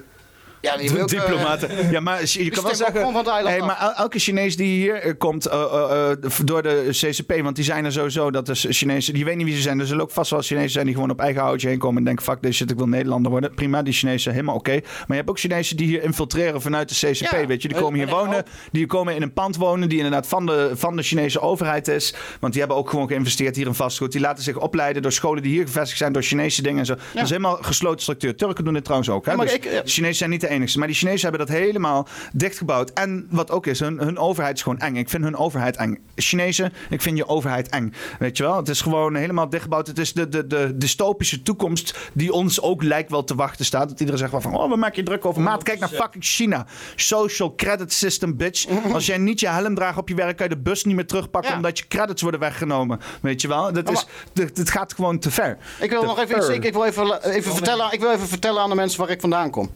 Ja, 0.66 0.76
die 0.82 0.90
ook, 1.02 1.10
eh, 1.10 1.20
Diplomaten. 1.20 1.90
Ja, 1.90 2.00
maar 2.00 2.20
je 2.20 2.50
kan 2.50 2.62
wel 2.62 2.74
zeggen. 2.74 3.00
Hey, 3.46 3.60
maar 3.60 3.80
el- 3.80 3.92
elke 3.94 4.18
Chinees 4.18 4.56
die 4.56 4.66
hier 4.80 4.94
eh, 4.94 5.12
komt 5.18 5.46
eh, 5.46 6.10
door 6.44 6.62
de 6.62 6.88
CCP, 6.90 7.40
want 7.42 7.56
die 7.56 7.64
zijn 7.64 7.84
er 7.84 7.92
sowieso 7.92 8.30
dat 8.30 8.46
de 8.46 8.54
Chinezen, 8.54 9.14
die 9.14 9.24
weten 9.24 9.38
niet 9.38 9.46
wie 9.46 9.56
ze 9.56 9.62
zijn. 9.62 9.80
Er 9.80 9.86
zullen 9.86 10.02
ook 10.02 10.10
vast 10.10 10.30
wel 10.30 10.42
Chinezen 10.42 10.70
zijn 10.70 10.84
die 10.86 10.94
gewoon 10.94 11.10
op 11.10 11.20
eigen 11.20 11.42
houtje 11.42 11.68
heen 11.68 11.78
komen 11.78 11.98
en 11.98 12.04
denken: 12.04 12.24
fuck 12.24 12.40
this 12.40 12.56
shit, 12.56 12.70
ik 12.70 12.76
wil 12.76 12.88
Nederlander 12.88 13.30
worden. 13.30 13.54
Prima, 13.54 13.82
die 13.82 13.92
Chinezen 13.92 14.32
helemaal 14.32 14.54
oké. 14.54 14.70
Maar 14.72 15.04
je 15.08 15.14
hebt 15.14 15.28
ook 15.28 15.38
Chinezen 15.38 15.76
die 15.76 15.86
hier 15.86 16.02
infiltreren 16.02 16.62
vanuit 16.62 16.88
de 16.88 16.94
CCP. 17.10 17.30
Ja, 17.32 17.46
weet 17.46 17.62
je, 17.62 17.68
die 17.68 17.76
en- 17.76 17.82
komen 17.82 17.98
hier 17.98 18.08
wonen, 18.08 18.38
ook. 18.38 18.44
die 18.72 18.86
komen 18.86 19.14
in 19.14 19.22
een 19.22 19.32
pand 19.32 19.56
wonen 19.56 19.88
die 19.88 19.96
inderdaad 19.98 20.26
van 20.26 20.46
de, 20.46 20.70
van 20.74 20.96
de 20.96 21.02
Chinese 21.02 21.40
overheid 21.40 21.88
is. 21.88 22.14
Want 22.40 22.52
die 22.52 22.62
hebben 22.62 22.78
ook 22.80 22.90
gewoon 22.90 23.08
geïnvesteerd 23.08 23.56
hier 23.56 23.66
in 23.66 23.74
vastgoed. 23.74 24.12
Die 24.12 24.20
laten 24.20 24.42
zich 24.44 24.56
opleiden 24.58 25.02
door 25.02 25.12
scholen 25.12 25.42
die 25.42 25.52
hier 25.52 25.64
gevestigd 25.66 25.98
zijn, 25.98 26.12
door 26.12 26.22
Chinese 26.22 26.62
dingen 26.62 26.78
en 26.78 26.86
zo. 26.86 26.94
Dat 27.14 27.22
is 27.22 27.28
helemaal 27.30 27.58
gesloten 27.60 28.00
structuur. 28.00 28.36
Turken 28.36 28.64
doen 28.64 28.74
dit 28.74 28.84
trouwens 28.84 29.10
ook. 29.10 29.24
Hè? 29.24 29.30
Ja, 29.30 29.36
maar 29.36 29.46
Dus 29.46 29.54
ik- 29.54 29.82
Chinezen 29.84 30.14
zijn 30.16 30.30
niet 30.30 30.40
de 30.40 30.48
enigste. 30.56 30.78
Maar 30.78 30.88
die 30.88 30.96
Chinezen 30.96 31.28
hebben 31.28 31.46
dat 31.46 31.56
helemaal 31.56 32.08
dichtgebouwd. 32.32 32.90
En 32.90 33.26
wat 33.30 33.50
ook 33.50 33.66
is, 33.66 33.80
hun, 33.80 33.98
hun 33.98 34.18
overheid 34.18 34.56
is 34.56 34.62
gewoon 34.62 34.78
eng. 34.78 34.96
Ik 34.96 35.08
vind 35.10 35.24
hun 35.24 35.36
overheid 35.36 35.76
eng. 35.76 35.98
Chinezen, 36.14 36.72
ik 36.90 37.02
vind 37.02 37.16
je 37.16 37.28
overheid 37.28 37.68
eng. 37.68 37.92
Weet 38.18 38.36
je 38.36 38.42
wel? 38.42 38.56
Het 38.56 38.68
is 38.68 38.80
gewoon 38.80 39.14
helemaal 39.14 39.48
dichtgebouwd. 39.48 39.86
Het 39.86 39.98
is 39.98 40.12
de, 40.12 40.28
de, 40.28 40.46
de 40.46 40.76
dystopische 40.76 41.42
toekomst 41.42 41.98
die 42.12 42.32
ons 42.32 42.60
ook 42.60 42.82
lijkt 42.82 43.10
wel 43.10 43.24
te 43.24 43.34
wachten 43.34 43.64
staat. 43.64 43.88
Dat 43.88 43.98
iedereen 44.00 44.20
zegt 44.20 44.32
wel 44.32 44.40
van, 44.40 44.56
oh, 44.56 44.70
we 44.70 44.76
maken 44.76 44.96
je 44.96 45.02
druk 45.02 45.24
over. 45.24 45.42
Maat, 45.42 45.62
kijk 45.62 45.78
naar 45.78 45.88
fucking 45.88 46.24
China. 46.24 46.66
Social 46.96 47.54
credit 47.54 47.92
system, 47.92 48.36
bitch. 48.36 48.66
Als 48.92 49.06
jij 49.06 49.18
niet 49.18 49.40
je 49.40 49.48
helm 49.48 49.74
draagt 49.74 49.98
op 49.98 50.08
je 50.08 50.14
werk, 50.14 50.36
kan 50.36 50.48
je 50.48 50.54
de 50.54 50.60
bus 50.60 50.84
niet 50.84 50.94
meer 50.94 51.06
terugpakken 51.06 51.50
Ja. 51.50 51.56
omdat 51.56 51.78
je 51.78 51.88
credits 51.88 52.22
worden 52.22 52.40
weggenomen. 52.40 53.00
Weet 53.20 53.40
je 53.40 53.48
wel? 53.48 53.72
Dat 53.72 53.90
is, 53.90 54.06
dit 54.32 54.70
gaat 54.70 54.94
gewoon 54.94 55.18
te 55.18 55.30
ver. 55.30 55.58
Ik 55.80 55.90
wil 55.90 56.00
Te 56.00 56.06
nog 56.06 56.18
even 56.18 56.36
iets. 56.36 56.48
Ik, 56.48 56.64
ik 56.64 56.72
wil 56.72 56.84
even, 56.84 57.30
even 57.30 57.52
vertellen, 57.52 57.92
ik 57.92 58.00
wil 58.00 58.12
even 58.12 58.28
vertellen 58.28 58.62
aan 58.62 58.68
de 58.68 58.74
mensen 58.74 59.00
waar 59.00 59.10
ik 59.10 59.20
vandaan 59.20 59.50
kom. 59.50 59.70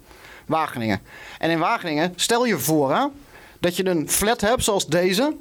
Wageningen. 0.50 1.00
En 1.38 1.50
in 1.50 1.58
Wageningen, 1.58 2.12
stel 2.16 2.44
je 2.44 2.58
voor 2.58 3.10
dat 3.60 3.76
je 3.76 3.86
een 3.86 4.08
flat 4.08 4.40
hebt 4.40 4.64
zoals 4.64 4.86
deze. 4.86 5.36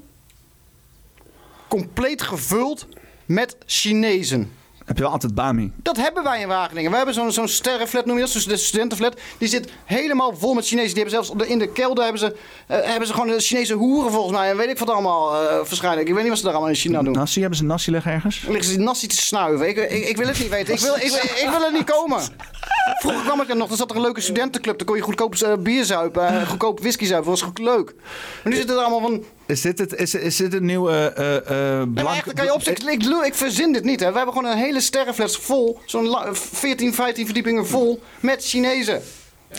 Compleet 1.68 2.22
gevuld 2.22 2.88
met 3.26 3.58
Chinezen. 3.66 4.52
Heb 4.90 4.98
je 4.98 5.04
wel 5.04 5.14
altijd 5.14 5.36
Bami. 5.36 5.72
Dat 5.76 5.98
hebben 5.98 6.24
wij 6.24 6.42
in 6.42 6.48
Wageningen. 6.48 6.92
We 6.92 6.98
hebben 6.98 7.14
zo'n 7.16 7.32
zo'n 7.32 7.48
sterrenflat, 7.48 8.06
noem 8.06 8.16
je 8.16 8.22
dat, 8.22 8.30
zo'n 8.32 8.58
studentenflat. 8.58 9.20
Die 9.38 9.48
zit 9.48 9.72
helemaal 9.86 10.34
vol 10.38 10.54
met 10.54 10.66
Chinezen. 10.68 10.94
Die 10.94 11.04
hebben 11.04 11.24
zelfs 11.24 11.40
de- 11.40 11.48
in 11.48 11.60
de 11.60 11.72
kelder 11.72 12.04
hebben 12.04 12.22
ze, 12.22 12.36
eh, 12.68 12.78
hebben 12.84 13.08
ze 13.08 13.14
gewoon 13.14 13.28
de 13.28 13.40
Chinese 13.40 13.74
hoeren 13.74 14.12
volgens 14.12 14.38
mij. 14.38 14.50
En 14.50 14.58
weet 14.58 14.70
ik 14.70 14.80
wat 14.80 14.90
allemaal 14.90 15.44
uh, 15.44 15.50
waarschijnlijk. 15.56 16.08
Ik 16.08 16.14
weet 16.14 16.22
niet 16.22 16.30
wat 16.30 16.38
ze 16.38 16.44
daar 16.44 16.54
allemaal 16.54 16.72
in 16.72 16.76
China 16.80 17.02
doen. 17.04 17.14
Nasi, 17.14 17.40
hebben 17.40 17.58
ze 17.58 17.64
nasi 17.64 17.92
liggen 17.92 18.12
ergens? 18.12 18.42
Liggen 18.48 18.64
ze 18.72 18.80
nasi 18.80 19.08
te 19.08 19.16
snuiven? 19.16 19.68
Ik, 19.70 19.78
ik, 19.78 20.08
ik 20.08 20.18
wil 20.18 20.28
het 20.28 20.40
niet 20.40 20.50
weten. 20.50 20.74
Ik 20.74 20.80
wil, 20.80 20.96
ik, 20.96 21.02
wil- 21.02 21.44
ik 21.44 21.50
wil 21.52 21.66
er 21.66 21.72
niet 21.74 21.92
komen. 21.92 22.22
Vroeger 23.00 23.22
kwam 23.24 23.42
ik 23.42 23.50
er 23.50 23.56
nog. 23.58 23.70
Er 23.72 23.78
zat 23.78 23.90
er 23.90 23.96
een 23.96 24.02
leuke 24.02 24.22
studentenclub. 24.22 24.78
Daar 24.78 24.88
kon 24.88 24.96
je 24.96 25.02
goedkoop 25.02 25.36
eh, 25.36 25.54
bier 25.60 25.86
zuipen. 25.86 26.28
eh, 26.28 26.48
goedkoop 26.50 26.80
whisky 26.80 27.06
zuipen. 27.06 27.30
Dat 27.30 27.40
was 27.40 27.50
goed 27.50 27.60
leuk. 27.60 27.94
Maar 28.44 28.52
nu 28.52 28.56
zitten 28.56 28.76
er 28.76 28.82
allemaal 28.82 29.02
van... 29.10 29.24
Is 29.50 29.62
dit, 29.62 29.80
het, 29.80 29.96
is, 29.96 30.16
is 30.16 30.36
dit 30.36 30.54
een 30.54 30.66
nieuwe 30.66 30.92
eh 31.16 31.36
eh 31.38 31.88
blanke... 31.94 32.12
echt, 32.16 32.26
dan 32.26 32.34
kan 32.34 32.46
je 32.46 32.54
opzetten. 32.54 32.88
Ik, 32.92 33.04
ik, 33.04 33.26
ik 33.26 33.34
verzin 33.36 33.72
dit 33.74 33.84
niet. 33.84 34.00
Hè. 34.00 34.12
We 34.12 34.18
hebben 34.18 34.36
gewoon 34.36 34.52
een 34.52 34.58
hele 34.58 34.82
sterrenfles 34.82 35.36
vol. 35.38 35.80
Zo'n 35.86 36.08
la- 36.08 36.36
14, 36.36 36.94
15 36.94 37.26
verdiepingen 37.26 37.68
vol. 37.68 38.02
Met 38.20 38.46
Chinezen. 38.46 39.02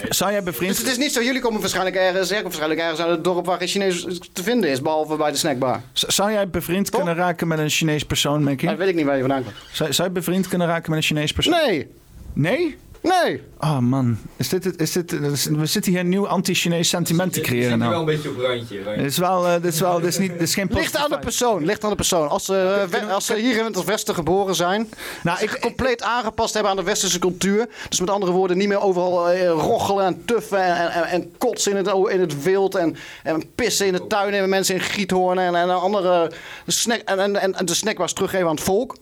Zou 0.08 0.30
jij 0.32 0.42
bevriend... 0.42 0.70
Dus 0.70 0.80
het 0.80 0.90
is 0.90 0.96
niet 0.98 1.12
zo. 1.12 1.22
Jullie 1.22 1.40
komen 1.40 1.60
waarschijnlijk 1.60 1.96
ergens. 1.96 2.30
Ik 2.30 2.42
waarschijnlijk 2.42 2.80
ergens 2.80 3.00
uit 3.00 3.10
het 3.10 3.24
dorp 3.24 3.46
waar 3.46 3.58
geen 3.58 3.68
Chinees 3.68 4.06
te 4.32 4.42
vinden 4.42 4.70
is. 4.70 4.80
Behalve 4.82 5.16
bij 5.16 5.30
de 5.30 5.36
snackbar. 5.36 5.80
Z- 5.92 6.02
Zou 6.02 6.32
jij 6.32 6.48
bevriend 6.50 6.90
kunnen 6.90 7.14
raken 7.14 7.48
met 7.48 7.58
een 7.58 7.70
Chinees 7.70 8.04
persoon, 8.04 8.44
Mickey? 8.44 8.68
Dat 8.68 8.78
weet 8.78 8.88
ik 8.88 8.94
niet 8.94 9.04
waar 9.04 9.14
je 9.14 9.20
vandaan 9.20 9.42
komt. 9.44 9.54
Zou, 9.72 9.92
zou 9.92 10.08
je 10.08 10.14
bevriend 10.14 10.48
kunnen 10.48 10.66
raken 10.66 10.90
met 10.90 10.98
een 10.98 11.04
Chinees 11.04 11.32
persoon? 11.32 11.52
Nee. 11.66 11.86
Nee? 12.32 12.76
Nee. 13.02 13.42
Oh 13.60 13.78
man, 13.78 14.18
is 14.36 14.48
dit, 14.48 14.64
het- 14.64 14.80
is 14.80 14.92
dit, 14.92 15.18
we 15.50 15.66
zitten 15.66 15.92
hier 15.92 16.00
een 16.00 16.08
nieuw 16.08 16.26
anti-Chinees 16.28 16.88
sentiment 16.88 17.32
te 17.32 17.40
creëren 17.40 17.78
wel 17.78 17.88
nou. 17.88 18.00
een 18.00 18.04
beetje 18.06 18.28
op 18.28 18.38
randje. 18.38 18.82
Dit 18.96 19.04
is 19.06 19.18
wel, 19.18 19.46
eh, 19.46 19.52
dit 19.62 19.72
is 19.72 19.80
wel, 19.80 19.96
dit 20.00 20.08
is 20.08 20.18
niet, 20.18 20.32
dit 20.32 20.40
is 20.40 20.54
geen 20.54 20.68
Ligt 20.70 20.96
aan 20.96 21.10
de 21.10 21.18
persoon. 21.18 21.64
Ligt 21.64 21.84
aan 21.84 21.90
de 21.90 21.96
persoon. 21.96 22.28
Als 22.28 22.44
ze, 22.44 22.86
eh, 22.92 23.00
we- 23.00 23.12
als 23.12 23.26
ze 23.26 23.34
hier 23.36 23.58
in 23.58 23.64
het 23.64 23.84
Westen 23.84 24.14
geboren 24.14 24.54
zijn. 24.54 24.88
Nou, 25.22 25.38
zich 25.38 25.58
compleet 25.58 26.02
aangepast 26.02 26.52
hebben 26.54 26.70
aan 26.70 26.76
de 26.78 26.82
Westerse 26.82 27.18
cultuur. 27.18 27.68
Dus 27.88 28.00
met 28.00 28.10
andere 28.10 28.32
woorden, 28.32 28.56
niet 28.58 28.68
meer 28.68 28.80
overal 28.80 29.30
eh, 29.30 29.48
roggelen 29.48 30.04
en 30.06 30.22
tuffen 30.24 30.62
en, 30.64 30.90
en, 30.92 31.04
en 31.04 31.32
kotsen 31.38 31.70
in 31.70 31.76
het, 31.76 31.92
o- 31.92 32.06
in 32.06 32.20
het 32.20 32.42
wild. 32.42 32.74
En, 32.74 32.96
en 33.22 33.42
pissen 33.54 33.86
in 33.86 33.92
de 33.92 34.06
tuin 34.06 34.34
en 34.34 34.48
mensen 34.48 34.74
in 34.74 34.80
giethoornen 34.80 35.44
en, 35.44 35.54
en 35.54 35.80
andere 35.80 36.30
snack, 36.66 37.00
en, 37.00 37.36
en, 37.36 37.54
en 37.54 37.64
de 37.66 37.74
snackbars 37.74 38.12
teruggeven 38.12 38.46
aan 38.48 38.54
het 38.54 38.64
volk. 38.64 38.96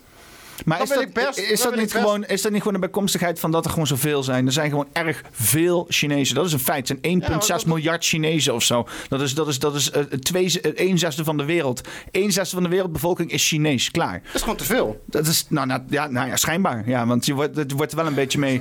Maar 0.64 0.82
is 0.82 0.88
dat, 0.88 1.00
ik 1.02 1.12
best- 1.12 1.38
is, 1.38 1.62
dat 1.62 1.76
niet 1.76 1.92
gewoon, 1.92 2.24
is 2.24 2.42
dat 2.42 2.50
niet 2.52 2.60
gewoon 2.60 2.74
een 2.74 2.80
bijkomstigheid 2.80 3.40
van 3.40 3.50
dat 3.50 3.64
er 3.64 3.70
gewoon 3.70 3.86
zoveel 3.86 4.22
zijn? 4.22 4.46
Er 4.46 4.52
zijn 4.52 4.70
gewoon 4.70 4.86
erg 4.92 5.22
veel 5.30 5.86
Chinezen. 5.88 6.34
Dat 6.34 6.46
is 6.46 6.52
een 6.52 6.58
feit. 6.58 6.88
Er 6.88 6.96
zijn 7.02 7.22
1,6 7.22 7.46
dat- 7.46 7.66
miljard 7.66 8.04
Chinezen 8.04 8.54
of 8.54 8.62
zo. 8.62 8.86
Dat 9.08 9.20
is, 9.20 9.34
dat 9.34 9.48
is, 9.48 9.58
dat 9.58 9.74
is 9.74 9.90
eh, 9.90 10.02
twee, 10.02 10.60
eh, 10.60 10.88
een 10.88 10.98
zesde 10.98 11.24
van 11.24 11.36
de 11.36 11.44
wereld. 11.44 11.80
Een 12.10 12.32
zesde 12.32 12.54
van 12.54 12.62
de 12.62 12.68
wereldbevolking 12.68 13.30
is 13.30 13.48
Chinees. 13.48 13.90
Klaar. 13.90 14.20
Dat 14.24 14.34
is 14.34 14.40
gewoon 14.40 14.56
te 14.56 14.64
veel. 14.64 15.02
Dat 15.06 15.26
is, 15.26 15.46
nou, 15.48 15.66
nou, 15.66 15.82
ja, 15.88 16.06
nou 16.06 16.28
ja, 16.28 16.36
schijnbaar. 16.36 16.82
Ja, 16.88 17.06
want 17.06 17.26
je 17.26 17.34
wordt, 17.34 17.56
het 17.56 17.72
wordt 17.72 17.90
er 17.92 17.98
wel 17.98 18.06
een 18.06 18.14
beetje 18.14 18.38
mee... 18.38 18.60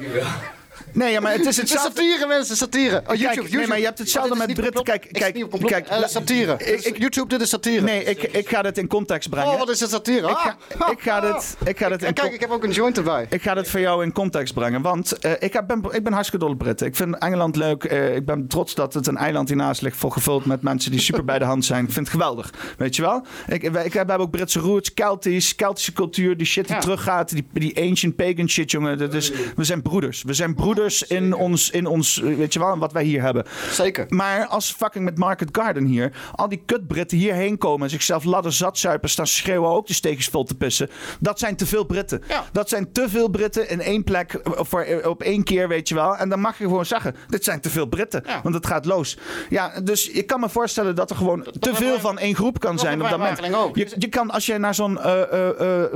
Nee, 0.93 1.11
ja, 1.11 1.19
maar 1.19 1.31
het 1.31 1.39
is 1.45 1.45
Het 1.45 1.65
is 1.65 1.71
hetzelfde. 1.71 2.01
satire, 2.01 2.27
mensen, 2.27 2.55
satire. 2.55 2.97
Oh, 2.99 3.05
Kijk, 3.07 3.19
YouTube, 3.19 3.41
nee, 3.41 3.49
YouTube. 3.51 3.67
maar 3.67 3.77
je 3.79 3.85
hebt 3.85 3.99
hetzelfde 3.99 4.31
Oh, 4.33 4.37
met 4.37 4.53
Britten. 4.53 4.83
Kijk, 4.83 5.07
kijk, 5.11 5.45
kijk, 5.65 5.87
Eh, 5.87 6.03
satire. 6.07 6.53
Ik- 6.57 6.83
ik- 6.85 6.97
YouTube, 6.97 7.27
dit 7.29 7.41
is 7.41 7.49
satire. 7.49 7.81
Nee, 7.81 8.03
ik, 8.03 8.23
ik 8.23 8.49
ga 8.49 8.61
dit 8.61 8.77
in 8.77 8.87
context 8.87 9.29
brengen. 9.29 9.51
Oh, 9.51 9.57
wat 9.59 9.69
is 9.69 9.79
het 9.79 9.89
satire? 9.89 10.29
Ik 10.29 10.35
ga, 10.37 10.57
Ah, 10.77 10.91
ik 10.91 10.99
ga 11.01 11.19
dit, 11.19 11.57
ik 11.65 11.77
ga 11.77 11.89
dit 11.89 12.03
in 12.03 12.13
kijk, 12.13 12.33
ik 12.33 12.39
heb 12.39 12.49
ook 12.49 12.63
een 12.63 12.71
joint 12.71 12.97
erbij. 12.97 13.25
Ik 13.29 13.41
ga 13.41 13.53
dit 13.53 13.69
voor 13.69 13.79
jou 13.79 14.03
in 14.03 14.11
context 14.11 14.53
brengen. 14.53 14.81
Want 14.81 15.19
eh, 15.19 15.31
ik, 15.39 15.53
heb, 15.53 15.67
ben, 15.67 15.83
ik 15.91 16.03
ben 16.03 16.13
hartstikke 16.13 16.45
dol 16.45 16.53
op 16.53 16.59
Britten. 16.59 16.87
Ik 16.87 16.95
vind 16.95 17.17
Engeland 17.17 17.55
leuk. 17.55 17.83
Eh, 17.83 18.15
ik 18.15 18.25
ben 18.25 18.47
trots 18.47 18.75
dat 18.75 18.93
het 18.93 19.07
een 19.07 19.17
eiland 19.17 19.47
hiernaast 19.47 19.81
ligt. 19.81 19.97
Vol 19.97 20.09
gevuld 20.09 20.45
met 20.45 20.61
mensen 20.61 20.91
die 20.91 20.99
super 20.99 21.25
bij 21.25 21.39
de 21.39 21.45
hand 21.45 21.65
zijn. 21.65 21.85
Ik 21.85 21.91
vind 21.91 22.05
het 22.05 22.15
geweldig. 22.15 22.53
Weet 22.77 22.95
je 22.95 23.01
wel? 23.01 23.25
Ik, 23.47 23.63
ik, 23.63 23.75
ik 23.75 23.93
heb 23.93 24.09
ook 24.11 24.31
Britse 24.31 24.59
roots, 24.59 24.93
Keltisch, 24.93 25.55
Keltische 25.55 25.93
cultuur. 25.93 26.37
Die 26.37 26.47
shit 26.47 26.65
die 26.65 26.75
Ja. 26.75 26.81
teruggaat. 26.81 27.29
Die, 27.29 27.47
die 27.53 27.81
ancient 27.81 28.15
pagan 28.15 28.49
shit, 28.49 28.71
jongen. 28.71 28.97
Dat 28.97 29.13
is, 29.13 29.31
we 29.55 29.63
zijn 29.63 29.81
broeders. 29.81 30.23
We 30.23 30.33
zijn 30.33 30.55
broeders 30.55 30.75
in 30.85 31.33
ons, 31.33 31.69
in 31.69 31.85
ons, 31.85 32.21
eh, 32.21 32.35
weet 32.35 32.53
je 32.53 32.59
wel, 32.59 32.77
wat 32.77 32.91
wij 32.91 33.03
hier 33.03 33.21
hebben. 33.21 33.45
Zeker. 33.71 34.05
Maar 34.09 34.45
als 34.45 34.71
fucking 34.71 35.05
met 35.05 35.17
Market 35.17 35.49
Garden 35.51 35.85
hier, 35.85 36.11
al 36.35 36.49
die 36.49 36.61
kut-Britten 36.65 37.17
hierheen 37.17 37.57
komen 37.57 37.83
en 37.83 37.89
zichzelf 37.89 38.23
ladder 38.23 38.53
zat 38.53 38.77
zuipen, 38.77 39.09
staan 39.09 39.27
schreeuwen 39.27 39.69
ook 39.69 39.87
de 39.87 39.93
steekjes 39.93 40.27
vol 40.27 40.43
te 40.43 40.55
pissen. 40.55 40.89
Dat 41.19 41.39
zijn 41.39 41.55
te 41.55 41.65
veel 41.65 41.85
Britten. 41.85 42.21
Dat 42.51 42.69
zijn 42.69 42.91
te 42.91 43.09
veel 43.09 43.29
Britten 43.29 43.69
in 43.69 43.81
één 43.81 44.03
plek 44.03 44.33
eh, 44.33 44.51
voor, 44.55 44.81
eh, 44.81 45.09
op 45.09 45.23
één 45.23 45.43
keer, 45.43 45.67
weet 45.67 45.89
je 45.89 45.95
wel. 45.95 46.17
En 46.17 46.29
dan 46.29 46.39
mag 46.39 46.57
je 46.57 46.63
gewoon 46.63 46.85
zeggen, 46.85 47.15
dit 47.27 47.43
zijn 47.43 47.61
te 47.61 47.69
veel 47.69 47.85
Britten. 47.85 48.23
Want 48.43 48.55
het 48.55 48.65
gaat 48.65 48.85
los. 48.85 49.17
Ja, 49.49 49.79
dus 49.83 50.09
ik 50.09 50.27
kan 50.27 50.39
me 50.39 50.49
voorstellen 50.49 50.95
dat 50.95 51.09
er 51.09 51.15
gewoon 51.15 51.45
te 51.59 51.75
veel 51.75 51.99
van 51.99 52.19
één 52.19 52.35
groep 52.35 52.59
kan 52.59 52.79
zijn 52.79 53.01
op 53.01 53.09
dat 53.09 53.19
moment. 53.19 53.39
Je, 53.73 53.95
je 53.97 54.07
kan, 54.07 54.31
als 54.31 54.45
je 54.45 54.57
naar 54.57 54.75
zo'n 54.75 54.99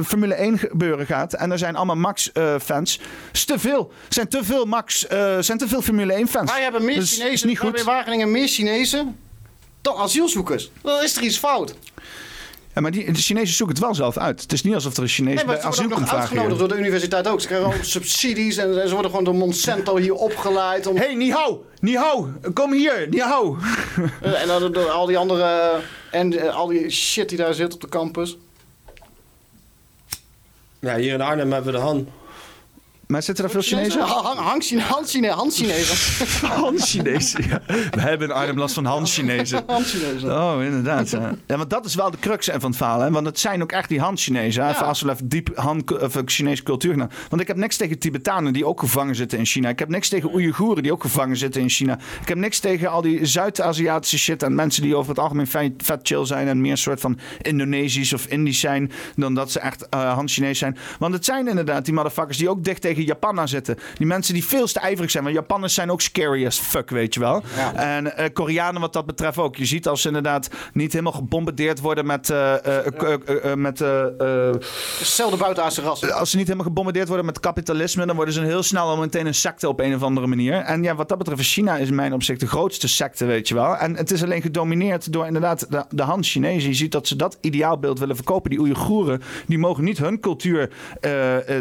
Formule 0.03 0.33
1 0.33 0.57
gebeuren 0.57 1.05
gaat 1.05 1.33
en 1.33 1.51
er 1.51 1.57
zijn 1.57 1.75
allemaal 1.75 1.95
Max-fans, 1.95 2.99
is 3.31 3.45
te 3.45 3.59
veel. 3.59 3.91
zijn 4.09 4.27
te 4.27 4.43
veel 4.43 4.65
Max, 4.71 5.07
eh, 5.07 5.37
zijn 5.39 5.57
te 5.57 5.67
veel 5.67 5.81
Formule 5.81 6.13
1-fans. 6.13 6.51
Wij 6.51 6.61
hebben 6.61 6.85
meer 6.85 6.95
Dus 6.95 7.11
is 7.11 7.17
Chinezen, 7.17 7.47
niet 7.47 7.57
we 7.57 7.63
hebben 7.63 7.81
goed. 7.81 7.89
in 7.89 7.95
Wageningen 7.95 8.31
meer 8.31 8.47
Chinezen 8.47 9.17
dan 9.81 9.95
asielzoekers. 9.95 10.71
Dan 10.81 11.03
is 11.03 11.15
er 11.15 11.23
iets 11.23 11.37
fout. 11.37 11.75
Ja, 12.73 12.81
maar 12.81 12.91
die, 12.91 13.11
de 13.11 13.19
Chinezen 13.19 13.55
zoeken 13.55 13.75
het 13.75 13.85
wel 13.85 13.95
zelf 13.95 14.17
uit. 14.17 14.41
Het 14.41 14.53
is 14.53 14.63
niet 14.63 14.73
alsof 14.73 14.97
er 14.97 15.03
een 15.03 15.09
Chinees 15.09 15.35
Nee, 15.35 15.45
maar 15.45 15.53
bij 15.53 15.63
ze 15.63 15.67
asiel 15.67 15.81
worden 15.83 15.97
ook 15.97 16.07
komt 16.07 16.11
nog 16.11 16.19
vragen. 16.19 16.37
uitgenodigd 16.37 16.59
door 16.59 16.77
de 16.77 16.83
universiteit 16.83 17.27
ook. 17.27 17.41
Ze 17.41 17.47
krijgen 17.47 17.67
ook 17.67 17.83
subsidies 17.97 18.57
en 18.57 18.73
ze 18.73 18.93
worden 18.93 19.09
gewoon 19.11 19.25
door 19.25 19.35
Monsanto 19.35 19.97
hier 19.97 20.13
opgeleid. 20.13 20.87
Om... 20.87 20.97
hey! 20.97 21.15
Niet 21.15 21.33
hou! 21.97 22.27
Kom 22.53 22.73
hier! 22.73 23.07
Hou! 23.19 23.57
En 24.41 24.47
dan 24.47 24.71
door 24.71 24.89
al 24.89 25.05
die 25.05 25.17
andere... 25.17 25.79
En 26.11 26.39
eh, 26.39 26.55
al 26.55 26.67
die 26.67 26.89
shit 26.89 27.29
die 27.29 27.37
daar 27.37 27.53
zit 27.53 27.73
op 27.73 27.81
de 27.81 27.89
campus. 27.89 28.37
Ja, 30.79 30.95
hier 30.95 31.13
in 31.13 31.21
Arnhem 31.21 31.51
hebben 31.51 31.71
we 31.71 31.77
de 31.79 31.83
Han. 31.83 32.07
Maar 33.11 33.23
zitten 33.23 33.43
er 33.45 33.51
veel 33.51 33.61
Chinezen? 33.61 34.01
Han- 34.01 34.37
Han- 34.37 34.61
Chine- 34.61 34.81
Han- 34.81 35.05
Chine- 35.05 35.29
Han- 35.29 35.51
Chinezen. 35.51 36.27
Han-Chinezen, 36.61 37.47
ja. 37.47 37.61
We 37.91 38.01
hebben 38.01 38.27
in 38.27 38.33
Arnhem 38.33 38.57
last 38.57 38.73
van 38.73 38.85
Han-Chinezen. 38.85 39.63
Han-Chinezen. 39.67 40.31
Oh, 40.41 40.63
inderdaad. 40.63 41.09
Ja. 41.09 41.35
ja, 41.47 41.57
want 41.57 41.69
dat 41.69 41.85
is 41.85 41.95
wel 41.95 42.11
de 42.11 42.17
crux 42.19 42.49
van 42.53 42.69
het 42.69 42.75
verhaal. 42.75 42.99
Hè? 42.99 43.11
Want 43.11 43.25
het 43.25 43.39
zijn 43.39 43.61
ook 43.61 43.71
echt 43.71 43.89
die 43.89 43.99
Han-Chinezen. 43.99 44.69
Even 44.69 44.85
Als 44.85 45.01
we 45.01 45.11
even 45.11 45.29
diep 45.29 45.57
Han, 45.57 45.83
of 46.01 46.21
Chinese 46.25 46.63
cultuur 46.63 46.95
gaan. 46.97 47.11
Want 47.29 47.41
ik 47.41 47.47
heb 47.47 47.57
niks 47.57 47.77
tegen 47.77 47.99
Tibetanen 47.99 48.53
die 48.53 48.65
ook 48.65 48.79
gevangen 48.79 49.15
zitten 49.15 49.37
in 49.37 49.45
China. 49.45 49.69
Ik 49.69 49.79
heb 49.79 49.89
niks 49.89 50.09
tegen 50.09 50.33
Oeigoeren 50.33 50.83
die 50.83 50.91
ook 50.91 51.01
gevangen 51.01 51.37
zitten 51.37 51.61
in 51.61 51.69
China. 51.69 51.99
Ik 52.21 52.27
heb 52.27 52.37
niks 52.37 52.59
tegen 52.59 52.89
al 52.89 53.01
die 53.01 53.25
Zuid-Aziatische 53.25 54.17
shit. 54.17 54.43
En 54.43 54.55
mensen 54.55 54.81
die 54.81 54.95
over 54.95 55.09
het 55.09 55.19
algemeen 55.19 55.47
vet, 55.77 55.99
chill 56.03 56.25
zijn. 56.25 56.47
En 56.47 56.61
meer 56.61 56.71
een 56.71 56.77
soort 56.77 56.99
van 56.99 57.19
Indonesisch 57.41 58.13
of 58.13 58.25
Indisch 58.25 58.59
zijn. 58.59 58.91
Dan 59.15 59.33
dat 59.33 59.51
ze 59.51 59.59
echt 59.59 59.89
eh 59.89 60.13
Han-Chinees 60.13 60.59
zijn. 60.59 60.77
Want 60.99 61.13
het 61.13 61.25
zijn 61.25 61.47
inderdaad 61.47 61.85
die 61.85 61.93
motherfuckers 61.93 62.37
die 62.37 62.49
ook 62.49 62.63
dicht 62.63 62.81
tegen 62.81 63.00
Japan 63.05 63.39
aan 63.39 63.47
zitten. 63.47 63.77
Die 63.97 64.07
mensen 64.07 64.33
die 64.33 64.45
veel 64.45 64.59
te 64.65 64.79
ijverig 64.79 65.11
zijn. 65.11 65.23
Want 65.23 65.35
Japanners 65.35 65.73
zijn 65.73 65.91
ook 65.91 66.01
scary 66.01 66.45
as 66.45 66.59
fuck, 66.59 66.89
weet 66.89 67.13
je 67.13 67.19
wel. 67.19 67.43
En 67.75 68.17
eh, 68.17 68.33
Koreanen 68.33 68.81
wat 68.81 68.93
dat 68.93 69.05
betreft 69.05 69.37
ook. 69.37 69.55
Je 69.55 69.65
ziet 69.65 69.87
als 69.87 70.01
ze 70.01 70.07
inderdaad 70.07 70.49
niet 70.73 70.91
helemaal 70.91 71.13
gebombardeerd 71.13 71.79
worden 71.79 72.05
met... 72.05 72.29
eh, 72.29 72.65
eh, 72.65 73.55
met 73.55 73.79
Hetzelfde 73.79 75.37
buitenaardse 75.37 75.81
ras. 75.81 76.11
als 76.11 76.29
ze 76.29 76.37
niet 76.37 76.45
helemaal 76.45 76.67
gebombardeerd 76.67 77.07
worden 77.07 77.25
met 77.25 77.39
kapitalisme, 77.39 78.05
dan 78.05 78.15
worden 78.15 78.33
ze 78.33 78.41
heel 78.41 78.63
snel 78.63 78.87
al 78.87 78.97
meteen 78.97 79.25
een 79.25 79.33
secte 79.33 79.67
op 79.67 79.79
een 79.79 79.95
of 79.95 80.03
andere 80.03 80.27
manier. 80.27 80.53
En 80.53 80.83
ja, 80.83 80.95
wat 80.95 81.09
dat 81.09 81.17
betreft, 81.17 81.41
China 81.41 81.77
is 81.77 81.87
in 81.87 81.95
mijn 81.95 82.13
opzicht 82.13 82.39
de 82.39 82.47
grootste 82.47 82.87
secte, 82.87 83.25
weet 83.25 83.47
je 83.47 83.53
wel. 83.53 83.77
En 83.77 83.95
het 83.95 84.11
is 84.11 84.23
alleen 84.23 84.41
gedomineerd 84.41 85.13
door 85.13 85.25
inderdaad 85.25 85.71
de, 85.71 85.85
de 85.89 86.03
Han-Chinezen. 86.03 86.69
Je 86.69 86.75
ziet 86.75 86.91
dat 86.91 87.07
ze 87.07 87.15
dat 87.15 87.37
ideaalbeeld 87.41 87.99
willen 87.99 88.15
verkopen. 88.15 88.49
Die 88.49 88.59
Oeigoeren, 88.59 89.21
die 89.47 89.57
mogen 89.57 89.83
niet 89.83 89.97
hun 89.97 90.19
cultuur 90.19 90.69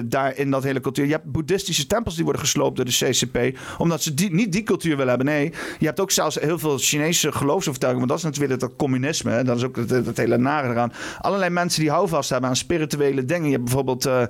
daar 0.04 0.36
in 0.36 0.50
dat 0.50 0.62
hele 0.62 0.80
cultuur. 0.80 1.04
Je 1.04 1.12
hebt 1.12 1.29
boeddhistische 1.30 1.86
tempels 1.86 2.14
die 2.14 2.24
worden 2.24 2.42
gesloopt 2.42 2.76
door 2.76 2.84
de 2.84 2.90
CCP, 2.90 3.58
omdat 3.78 4.02
ze 4.02 4.14
die, 4.14 4.32
niet 4.34 4.52
die 4.52 4.62
cultuur 4.62 4.90
willen 4.96 5.08
hebben. 5.08 5.26
Nee, 5.26 5.52
je 5.78 5.86
hebt 5.86 6.00
ook 6.00 6.10
zelfs 6.10 6.38
heel 6.40 6.58
veel 6.58 6.78
Chinese 6.78 7.32
geloofsovertuigingen, 7.32 8.08
want 8.08 8.20
dat 8.20 8.30
is 8.32 8.36
natuurlijk 8.36 8.60
dat 8.60 8.76
communisme. 8.76 9.42
Dat 9.42 9.56
is 9.56 9.64
ook 9.64 9.76
het 9.76 10.16
hele 10.16 10.38
nare 10.38 10.68
eraan. 10.68 10.92
Allerlei 11.20 11.50
mensen 11.50 11.80
die 11.80 11.90
houvast 11.90 12.30
hebben 12.30 12.48
aan 12.48 12.56
spirituele 12.56 13.24
dingen. 13.24 13.44
Je 13.44 13.52
hebt 13.52 13.64
bijvoorbeeld 13.64 14.06
eh 14.06 14.22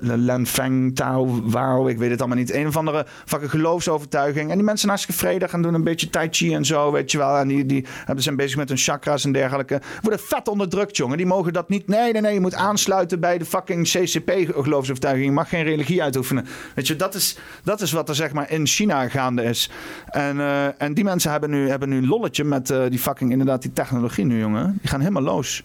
Len 0.00 0.46
Feng, 0.46 0.94
Tao, 0.94 1.40
Wao, 1.44 1.86
ik 1.86 1.98
weet 1.98 2.10
het 2.10 2.20
allemaal 2.20 2.38
niet. 2.38 2.52
Een 2.54 2.66
of 2.66 2.76
andere 2.76 3.06
fucking 3.24 3.50
geloofsovertuiging. 3.50 4.50
En 4.50 4.56
die 4.56 4.64
mensen 4.64 4.88
hartstikke 4.88 5.20
vredig 5.20 5.52
en 5.52 5.62
doen 5.62 5.74
een 5.74 5.84
beetje 5.84 6.10
tai 6.10 6.28
chi 6.30 6.54
en 6.54 6.64
zo, 6.64 6.92
weet 6.92 7.10
je 7.10 7.18
wel. 7.18 7.36
En 7.36 7.48
die, 7.48 7.66
die 7.66 7.86
hebben- 8.04 8.22
zijn 8.24 8.36
bezig 8.36 8.56
met 8.56 8.68
hun 8.68 8.78
chakras 8.78 9.24
en 9.24 9.32
dergelijke. 9.32 9.80
Worden 10.02 10.20
vet 10.20 10.48
onderdrukt, 10.48 10.96
jongen. 10.96 11.16
Die 11.16 11.26
mogen 11.26 11.52
dat 11.52 11.68
niet. 11.68 11.88
Nee, 11.88 12.12
nee, 12.12 12.22
nee. 12.22 12.34
Je 12.34 12.40
moet 12.40 12.54
aansluiten 12.54 13.20
bij 13.20 13.38
de 13.38 13.44
fucking 13.44 13.86
CCP-geloofsovertuiging. 13.88 15.24
Je 15.26 15.32
mag 15.32 15.48
geen 15.48 15.64
religie 15.64 16.02
uitoefenen. 16.04 16.46
Weet 16.74 16.86
je, 16.86 16.96
dat 16.96 17.14
is, 17.14 17.36
dat 17.62 17.80
is 17.80 17.92
wat 17.92 18.08
er 18.08 18.14
zeg 18.14 18.32
maar 18.32 18.50
in 18.50 18.66
China 18.66 19.08
gaande 19.08 19.42
is. 19.42 19.70
En, 20.06 20.40
eh, 20.40 20.82
en 20.82 20.94
die 20.94 21.04
mensen 21.04 21.30
hebben 21.30 21.50
nu, 21.50 21.68
hebben 21.68 21.88
nu 21.88 21.96
een 21.96 22.06
lolletje 22.06 22.44
met 22.44 22.70
eh, 22.70 22.82
die 22.88 22.98
fucking, 22.98 23.30
inderdaad, 23.30 23.62
die 23.62 23.72
technologie 23.72 24.24
nu, 24.24 24.38
jongen. 24.38 24.78
Die 24.80 24.90
gaan 24.90 25.00
helemaal 25.00 25.22
los, 25.22 25.62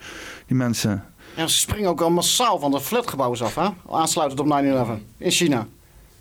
die 0.48 0.58
mensen. 0.58 1.03
Ja, 1.35 1.48
ze 1.48 1.59
springen 1.59 1.90
ook 1.90 2.01
al 2.01 2.11
massaal 2.11 2.59
van 2.59 2.72
de 2.72 2.82
flatgebouwen 2.82 3.42
af, 3.42 3.56
hè? 3.56 3.68
Aansluitend 3.90 4.40
op 4.40 4.48
9-11 4.48 5.01
in 5.18 5.32
China. 5.32 5.68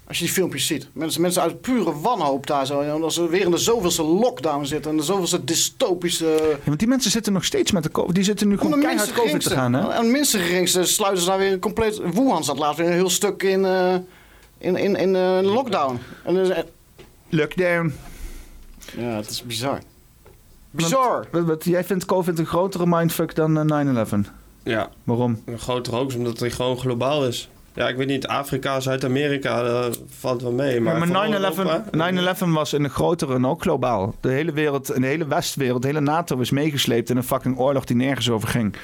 Als 0.09 0.19
je 0.19 0.25
die 0.25 0.33
filmpjes 0.33 0.67
ziet. 0.67 0.89
Mensen, 0.93 1.21
mensen 1.21 1.43
uit 1.43 1.61
pure 1.61 2.01
wanhoop 2.01 2.47
daar 2.47 2.67
zo. 2.67 2.81
en 2.81 2.95
Omdat 2.95 3.13
ze 3.13 3.29
weer 3.29 3.45
in 3.45 3.51
de 3.51 3.59
zoveelste 3.59 4.03
lockdown 4.03 4.65
zitten. 4.65 4.91
En 4.91 4.97
de 4.97 5.03
zoveelste 5.03 5.45
dystopische... 5.45 6.27
Ja, 6.27 6.57
want 6.65 6.79
die 6.79 6.89
mensen 6.89 7.11
zitten 7.11 7.33
nog 7.33 7.45
steeds 7.45 7.73
met 7.73 7.83
de 7.83 7.91
COVID. 7.91 8.15
Die 8.15 8.25
zitten 8.25 8.49
nu 8.49 8.57
gewoon 8.57 8.73
de 8.73 8.79
keihard 8.79 9.07
minste 9.07 9.23
COVID 9.23 9.43
te 9.43 9.51
gaan, 9.51 9.73
hè? 9.73 9.91
En 9.91 10.11
minste 10.11 10.39
geringste 10.39 10.85
sluiten 10.85 11.23
ze 11.23 11.29
daar 11.29 11.39
weer 11.39 11.53
een 11.53 11.59
compleet... 11.59 11.99
Wuhan 11.99 12.45
zat 12.45 12.59
laatst 12.59 12.79
weer 12.79 12.87
een 12.87 12.93
heel 12.93 13.11
stuk 13.11 13.43
in, 13.43 13.65
eh, 13.65 13.95
in, 14.59 14.77
in, 14.77 14.97
in 14.97 15.17
eh, 15.17 15.39
lockdown. 15.43 15.99
En 16.25 16.35
dus, 16.35 16.49
eh, 16.49 16.63
Lockdown. 17.29 17.95
ja, 18.97 19.17
het 19.17 19.31
is 19.31 19.43
bizar. 19.43 19.79
Bizar. 20.71 21.27
Wat, 21.31 21.45
wat, 21.45 21.65
jij 21.65 21.85
vindt 21.85 22.05
COVID 22.05 22.39
een 22.39 22.47
grotere 22.47 22.87
mindfuck 22.87 23.35
dan 23.35 23.71
eh, 23.71 24.07
9-11? 24.07 24.31
Ja. 24.63 24.91
Waarom? 25.05 25.43
Een 25.45 25.59
groter 25.59 25.95
ook, 25.95 26.15
omdat 26.15 26.41
hij 26.41 26.51
gewoon 26.51 26.79
globaal 26.79 27.27
is. 27.27 27.49
Ja, 27.79 27.89
ik 27.89 27.97
weet 27.97 28.07
niet, 28.07 28.27
Afrika, 28.27 28.81
Zuid-Amerika, 28.81 29.63
eh, 29.65 29.87
valt 30.09 30.43
wel 30.43 30.53
mee. 30.53 30.81
Maar, 30.81 30.93
Ja, 30.93 30.99
maar 30.99 31.29
Europa- 31.31 31.85
9-11 31.91 31.91
9/11 31.91 32.53
was 32.55 32.73
in 32.73 32.85
een 32.85 32.91
grotere 32.91 33.35
en 33.35 33.47
ook 33.47 33.63
globaal. 33.63 34.15
De 34.21 34.29
hele 34.31 34.53
wereld, 34.53 34.87
de 34.87 35.07
hele 35.07 35.27
Westwereld, 35.27 35.83
de 35.83 35.89
hele 35.89 36.01
NATO 36.01 36.39
is 36.39 36.51
meegesleept 36.51 37.11
in 37.11 37.17
een 37.17 37.23
fucking 37.25 37.59
oorlog 37.59 37.85
die 37.85 37.97
nergens 37.97 38.31
over 38.31 38.49
ging. 38.49 38.75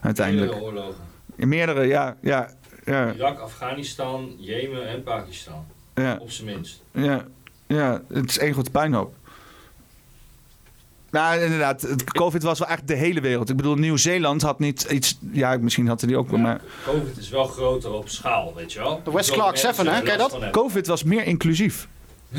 Uiteindelijk. 0.00 0.50
Meerdere 0.50 0.70
oorlogen. 0.70 1.00
Meerdere, 1.36 1.86
ja. 1.86 2.16
ja, 2.20 2.50
ja, 2.84 3.12
Irak, 3.12 3.38
Afghanistan, 3.38 4.34
Jemen 4.38 4.88
en 4.88 5.02
Pakistan. 5.02 5.64
Ja. 5.94 6.16
Op 6.20 6.30
zijn 6.30 6.46
minst. 6.46 6.82
ja, 6.92 7.24
ja, 7.66 8.02
het 8.12 8.30
is 8.30 8.38
één 8.38 8.52
grote 8.52 8.70
puinhoop. 8.70 9.14
Nou, 11.16 11.40
inderdaad, 11.40 11.82
het 11.82 12.12
COVID 12.12 12.42
was 12.42 12.58
wel 12.58 12.68
echt 12.68 12.88
de 12.88 12.94
hele 12.94 13.20
wereld. 13.20 13.50
Ik 13.50 13.56
bedoel, 13.56 13.74
Nieuw-Zeeland 13.74 14.42
had 14.42 14.58
niet 14.58 14.86
iets... 14.90 15.18
Ja, 15.32 15.56
misschien 15.60 15.86
hadden 15.86 16.08
die 16.08 16.16
ook 16.16 16.30
wel, 16.30 16.40
maar... 16.40 16.60
Covid 16.84 17.18
is 17.18 17.28
wel 17.28 17.44
groter 17.46 17.92
op 17.92 18.08
schaal, 18.08 18.52
weet 18.56 18.72
je 18.72 18.78
wel. 18.78 19.00
De 19.04 19.12
West 19.12 19.30
Clark 19.30 19.52
mensen 19.52 19.74
7, 19.74 19.94
hè? 19.94 20.02
Ken 20.02 20.12
je 20.12 20.18
last 20.18 20.40
dat? 20.40 20.50
COVID 20.50 20.86
was 20.86 21.02
meer 21.02 21.24
inclusief. 21.24 21.88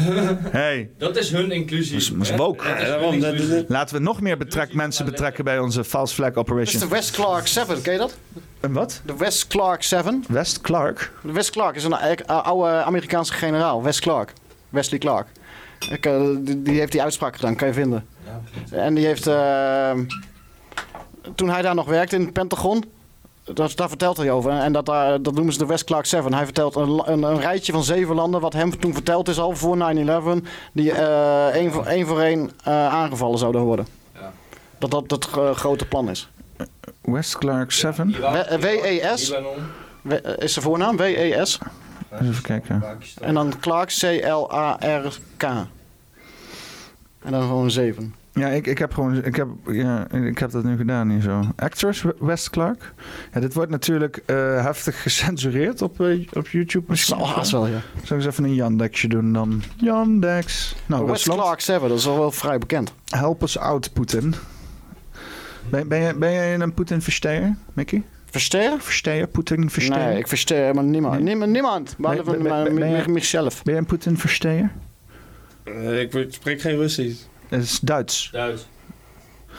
hey. 0.61 0.89
Dat 0.97 1.17
is 1.17 1.31
hun 1.31 1.51
inclusie. 1.51 1.93
Dat 1.93 2.21
is, 2.21 2.29
dat 2.29 2.37
woke. 2.37 3.65
Laten 3.67 3.95
we 3.95 4.01
nog 4.01 4.21
meer 4.21 4.37
betrek, 4.37 4.73
mensen 4.73 5.05
betrekken 5.05 5.43
bij 5.43 5.59
onze 5.59 5.83
false 5.83 6.13
flag 6.13 6.33
Dat 6.33 6.45
is 6.45 6.51
operation. 6.51 6.81
de 6.81 6.87
West 6.87 7.11
Clark 7.11 7.47
7, 7.47 7.81
ken 7.81 7.93
je 7.93 7.99
dat? 7.99 8.17
Een 8.59 8.73
wat? 8.73 9.01
De 9.05 9.17
West 9.17 9.47
Clark 9.47 9.83
7. 9.83 10.23
West 10.27 10.61
Clark? 10.61 11.11
De 11.23 11.31
West 11.31 11.49
Clark 11.49 11.75
is 11.75 11.83
een 11.83 11.93
eh, 11.93 12.25
oude 12.25 12.83
Amerikaanse 12.83 13.33
generaal. 13.33 13.83
West 13.83 13.99
Clark. 13.99 14.33
Wesley 14.69 14.99
Clark. 14.99 15.27
Ik, 15.89 16.05
eh, 16.05 16.21
die, 16.39 16.61
die 16.61 16.79
heeft 16.79 16.91
die 16.91 17.01
uitspraak 17.01 17.35
gedaan, 17.35 17.55
kan 17.55 17.67
je 17.67 17.73
vinden. 17.73 18.05
En 18.71 18.93
die 18.93 19.05
heeft... 19.05 19.27
eh, 19.27 19.91
toen 21.35 21.49
hij 21.49 21.61
daar 21.61 21.75
nog 21.75 21.85
werkte 21.85 22.15
in 22.15 22.21
het 22.21 22.33
Pentagon... 22.33 22.83
Dat, 23.53 23.75
daar 23.75 23.87
vertelt 23.89 24.17
hij 24.17 24.31
over. 24.31 24.51
En 24.51 24.73
dat, 24.73 24.85
daar, 24.85 25.21
dat 25.21 25.33
noemen 25.33 25.53
ze 25.53 25.59
de 25.59 25.65
West 25.65 25.83
Clark 25.83 26.05
7. 26.05 26.33
Hij 26.33 26.43
vertelt 26.45 26.75
een, 26.75 27.01
een, 27.05 27.23
een 27.23 27.39
rijtje 27.39 27.71
van 27.71 27.83
zeven 27.83 28.15
landen... 28.15 28.41
wat 28.41 28.53
hem 28.53 28.79
toen 28.79 28.93
verteld 28.93 29.27
is 29.27 29.39
al 29.39 29.55
voor 29.55 29.77
9-11... 29.77 30.43
die 30.73 30.91
eh 30.91 31.47
één 31.47 31.71
voor 31.71 31.85
één, 31.85 32.07
voor 32.07 32.19
één 32.21 32.51
eh, 32.63 32.87
aangevallen 32.87 33.37
zouden 33.39 33.61
worden. 33.61 33.87
Dat 34.77 34.91
dat 34.91 35.11
het 35.11 35.25
grote 35.57 35.85
plan 35.85 36.09
is. 36.09 36.29
West 37.01 37.37
Clark 37.37 37.71
7? 37.71 38.11
W- 38.11 38.59
WES. 38.59 39.27
Libanon. 39.29 39.55
W- 40.01 40.43
is 40.43 40.53
zijn 40.53 40.65
voornaam? 40.65 40.97
W-E-S? 40.97 41.59
Even 42.21 42.41
kijken. 42.41 42.83
En 43.21 43.33
dan 43.33 43.53
Clark, 43.59 43.89
C-L-A-R-K. 43.89 45.43
En 45.43 47.31
dan 47.31 47.41
gewoon 47.41 47.71
7. 47.71 48.15
Ja, 48.37 48.47
ik, 48.47 48.67
ik 48.67 48.77
heb 48.77 48.93
gewoon, 48.93 49.23
ik 49.23 49.35
heb, 49.35 49.47
ja, 49.71 50.11
ik 50.11 50.37
heb 50.37 50.51
dat 50.51 50.63
nu 50.63 50.77
gedaan 50.77 51.09
hier 51.09 51.21
zo. 51.21 51.41
Actress 51.55 52.03
West 52.19 52.49
Clark. 52.49 52.93
Ja, 53.33 53.39
dit 53.39 53.53
wordt 53.53 53.71
natuurlijk 53.71 54.21
eh, 54.25 54.35
heftig 54.63 55.01
gecensureerd 55.01 55.81
op, 55.81 56.01
eh, 56.01 56.27
op 56.33 56.47
YouTube. 56.47 56.85
Misschien 56.87 57.17
zal 57.17 57.27
haast 57.27 57.51
wel, 57.51 57.67
ja. 57.67 57.79
Zal 58.03 58.17
ik 58.17 58.23
eens 58.23 58.25
even 58.33 58.43
een 58.43 58.53
Yandexje 58.53 59.07
doen 59.07 59.33
dan? 59.33 59.63
Yandex. 59.75 60.75
Nou, 60.85 61.05
West 61.05 61.15
Rusland. 61.25 61.41
Clark 61.41 61.59
7, 61.61 61.89
dat 61.89 61.97
is 61.97 62.07
al 62.07 62.17
wel 62.17 62.31
vrij 62.31 62.57
bekend. 62.57 62.93
Help 63.09 63.41
us 63.43 63.57
out, 63.57 63.93
Poetin. 63.93 64.33
Ben, 65.69 65.87
ben, 65.87 65.99
je, 65.99 66.15
ben 66.15 66.31
jij 66.31 66.53
een 66.59 66.73
Poetin-versteer, 66.73 67.55
Mickey? 67.73 68.03
Versteren? 68.25 68.81
Versteer, 68.81 69.27
Poetin 69.27 69.69
versteer. 69.69 69.97
Nee, 69.97 70.17
ik 70.17 70.27
versteer 70.27 70.57
helemaal 70.61 70.83
niemand. 70.83 71.19
Niemand, 71.21 71.51
niemand 71.51 71.95
Ben- 71.97 72.15
behalve 72.15 72.37
ben- 72.73 72.75
ben- 72.75 73.11
mijzelf. 73.11 73.61
Je 73.63 73.71
een 73.75 73.85
Poetin-versteer? 73.85 74.71
Eh, 75.63 76.01
ik 76.01 76.27
spreek 76.29 76.61
geen 76.61 76.75
Russisch. 76.77 77.21
Het 77.49 77.63
is 77.63 77.79
Duits. 77.79 78.29
Duits. 78.31 78.67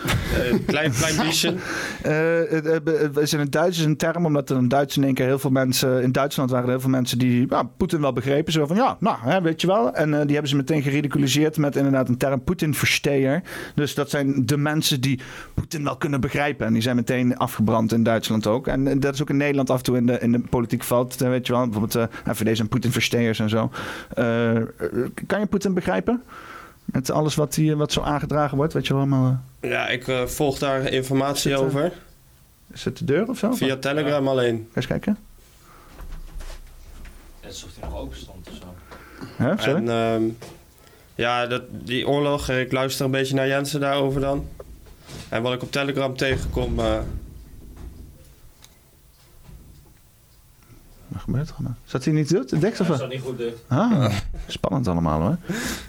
Eh, 0.04 0.58
klein, 0.66 0.92
klein 0.92 1.16
beetje. 1.16 1.54
Eh, 2.02 2.14
het, 2.48 2.66
eh, 2.66 3.22
is 3.22 3.32
in 3.32 3.38
het 3.38 3.52
Duits 3.52 3.78
is 3.78 3.84
een 3.84 3.96
term, 3.96 4.26
omdat 4.26 4.50
er 4.50 4.56
in 4.56 4.68
Duits 4.68 4.96
in 4.96 5.04
één 5.04 5.14
keer 5.14 5.26
heel 5.26 5.38
veel 5.38 5.50
mensen... 5.50 6.02
In 6.02 6.12
Duitsland 6.12 6.50
waren 6.50 6.64
er 6.64 6.70
heel 6.70 6.80
veel 6.80 6.90
mensen 6.90 7.18
die 7.18 7.46
ja, 7.48 7.62
Poetin 7.62 8.00
wel 8.00 8.12
begrepen. 8.12 8.52
Zo 8.52 8.66
van, 8.66 8.76
ja, 8.76 8.96
nou, 9.00 9.16
hè, 9.20 9.40
weet 9.42 9.60
je 9.60 9.66
wel. 9.66 9.94
En 9.94 10.10
die 10.10 10.32
hebben 10.32 10.48
ze 10.48 10.56
meteen 10.56 10.82
geridiculiseerd 10.82 11.56
met 11.56 11.76
inderdaad 11.76 12.08
een 12.08 12.16
term 12.16 12.42
Poetin-versteer. 12.44 13.42
Dus 13.74 13.94
dat 13.94 14.10
zijn 14.10 14.46
de 14.46 14.56
mensen 14.56 15.00
die 15.00 15.20
Poetin 15.54 15.84
wel 15.84 15.96
kunnen 15.96 16.20
begrijpen. 16.20 16.66
En 16.66 16.72
die 16.72 16.82
zijn 16.82 16.96
meteen 16.96 17.36
afgebrand 17.36 17.92
in 17.92 18.02
Duitsland 18.02 18.46
ook. 18.46 18.66
En, 18.66 19.00
dat 19.00 19.14
is 19.14 19.22
ook 19.22 19.30
in 19.30 19.36
Nederland 19.36 19.70
af 19.70 19.78
en 19.78 19.84
toe 19.84 19.96
in 19.96 20.06
de, 20.06 20.18
in 20.20 20.32
de 20.32 20.40
politiek 20.40 20.84
valt. 20.84 21.16
weet 21.16 21.46
je 21.46 21.52
wel, 21.52 21.68
bijvoorbeeld 21.68 22.10
uh, 22.26 22.34
FVD 22.34 22.56
zijn 22.56 22.68
Poetin-versteers 22.68 23.38
en 23.38 23.48
zo. 23.48 23.70
Kan 25.26 25.40
je 25.40 25.46
Poetin 25.48 25.74
begrijpen? 25.74 26.22
Met 26.92 27.10
alles 27.10 27.34
wat, 27.34 27.54
hier, 27.54 27.76
wat 27.76 27.92
zo 27.92 28.00
aangedragen 28.00 28.56
wordt, 28.56 28.72
weet 28.72 28.86
je 28.86 28.92
wel 28.92 29.02
allemaal... 29.02 29.38
eh, 29.60 29.70
Ja, 29.70 29.88
ik 29.88 30.08
eh, 30.08 30.24
volg 30.24 30.58
daar 30.58 30.92
informatie 30.92 31.50
Is 31.52 31.58
het, 31.58 31.68
eh, 31.68 31.76
over. 31.76 31.92
Is 32.72 32.84
het 32.84 32.98
de 32.98 33.04
deur 33.04 33.28
of 33.28 33.38
zo? 33.38 33.52
Via 33.52 33.76
Telegram 33.76 34.28
alleen. 34.28 34.66
Ga 34.70 34.76
eens 34.76 34.86
kijken. 34.86 35.18
Het 37.40 37.52
is 37.52 37.64
of 37.64 37.70
die 37.72 37.82
nog 37.84 37.96
open 37.96 38.16
stond 38.16 38.48
of 38.48 38.54
zo. 38.54 38.74
Hè, 39.36 39.52
sorry? 39.58 39.74
En 39.74 39.88
ehm, 39.88 40.22
ja, 41.14 41.46
dat, 41.46 41.62
die 41.70 42.08
oorlog, 42.08 42.48
ik 42.50 42.72
luister 42.72 43.04
een 43.04 43.10
beetje 43.10 43.34
naar 43.34 43.46
Jensen 43.46 43.80
daarover 43.80 44.20
dan. 44.20 44.46
En 45.28 45.42
wat 45.42 45.52
ik 45.52 45.62
op 45.62 45.72
Telegram 45.72 46.16
tegenkom, 46.16 46.78
eh, 46.78 46.98
Gebeurt 51.18 51.48
er? 51.48 51.54
Zat 51.84 52.04
hij 52.04 52.12
niet 52.14 52.28
dicht? 52.28 52.60
Dicht 52.60 52.80
of 52.80 52.88
Hij 52.88 52.96
wat? 52.96 53.08
niet 53.08 53.20
goed 53.20 53.38
dicht. 53.38 53.56
Ah, 53.68 54.14
spannend 54.46 54.88
allemaal 54.88 55.20
hoor. 55.20 55.36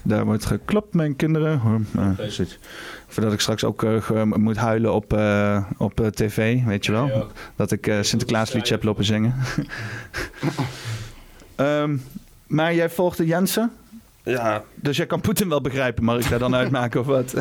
Daar 0.02 0.24
wordt 0.24 0.44
geklopt, 0.46 0.94
mijn 0.94 1.16
kinderen. 1.16 1.86
Zoiets. 2.28 2.58
Voordat 3.08 3.32
ik 3.32 3.40
straks 3.40 3.64
ook 3.64 3.82
eh, 3.82 4.22
moet 4.22 4.56
huilen 4.56 4.94
op, 4.94 5.12
eh, 5.12 5.64
op 5.78 6.00
eh, 6.00 6.06
tv, 6.06 6.64
weet 6.64 6.86
je 6.86 6.92
wel. 6.92 7.06
Ja, 7.06 7.14
ja. 7.14 7.26
Dat 7.56 7.70
ik 7.72 7.86
eh 7.86 7.98
Sinterklaasliedje 8.00 8.74
heb 8.74 8.82
lopen 8.82 9.04
zingen. 9.04 9.34
Ehm, 11.56 11.96
maar 12.46 12.74
jij 12.74 12.90
volgde 12.90 13.26
Jensen? 13.26 13.72
Ja. 14.22 14.62
Dus 14.74 14.96
jij 14.96 15.06
kan 15.06 15.20
Poetin 15.20 15.48
wel 15.48 15.60
begrijpen, 15.60 16.04
mag 16.04 16.18
ik 16.18 16.28
daar 16.28 16.38
dan 16.38 16.54
uitmaken 16.62 17.00
of 17.00 17.06
wat? 17.06 17.34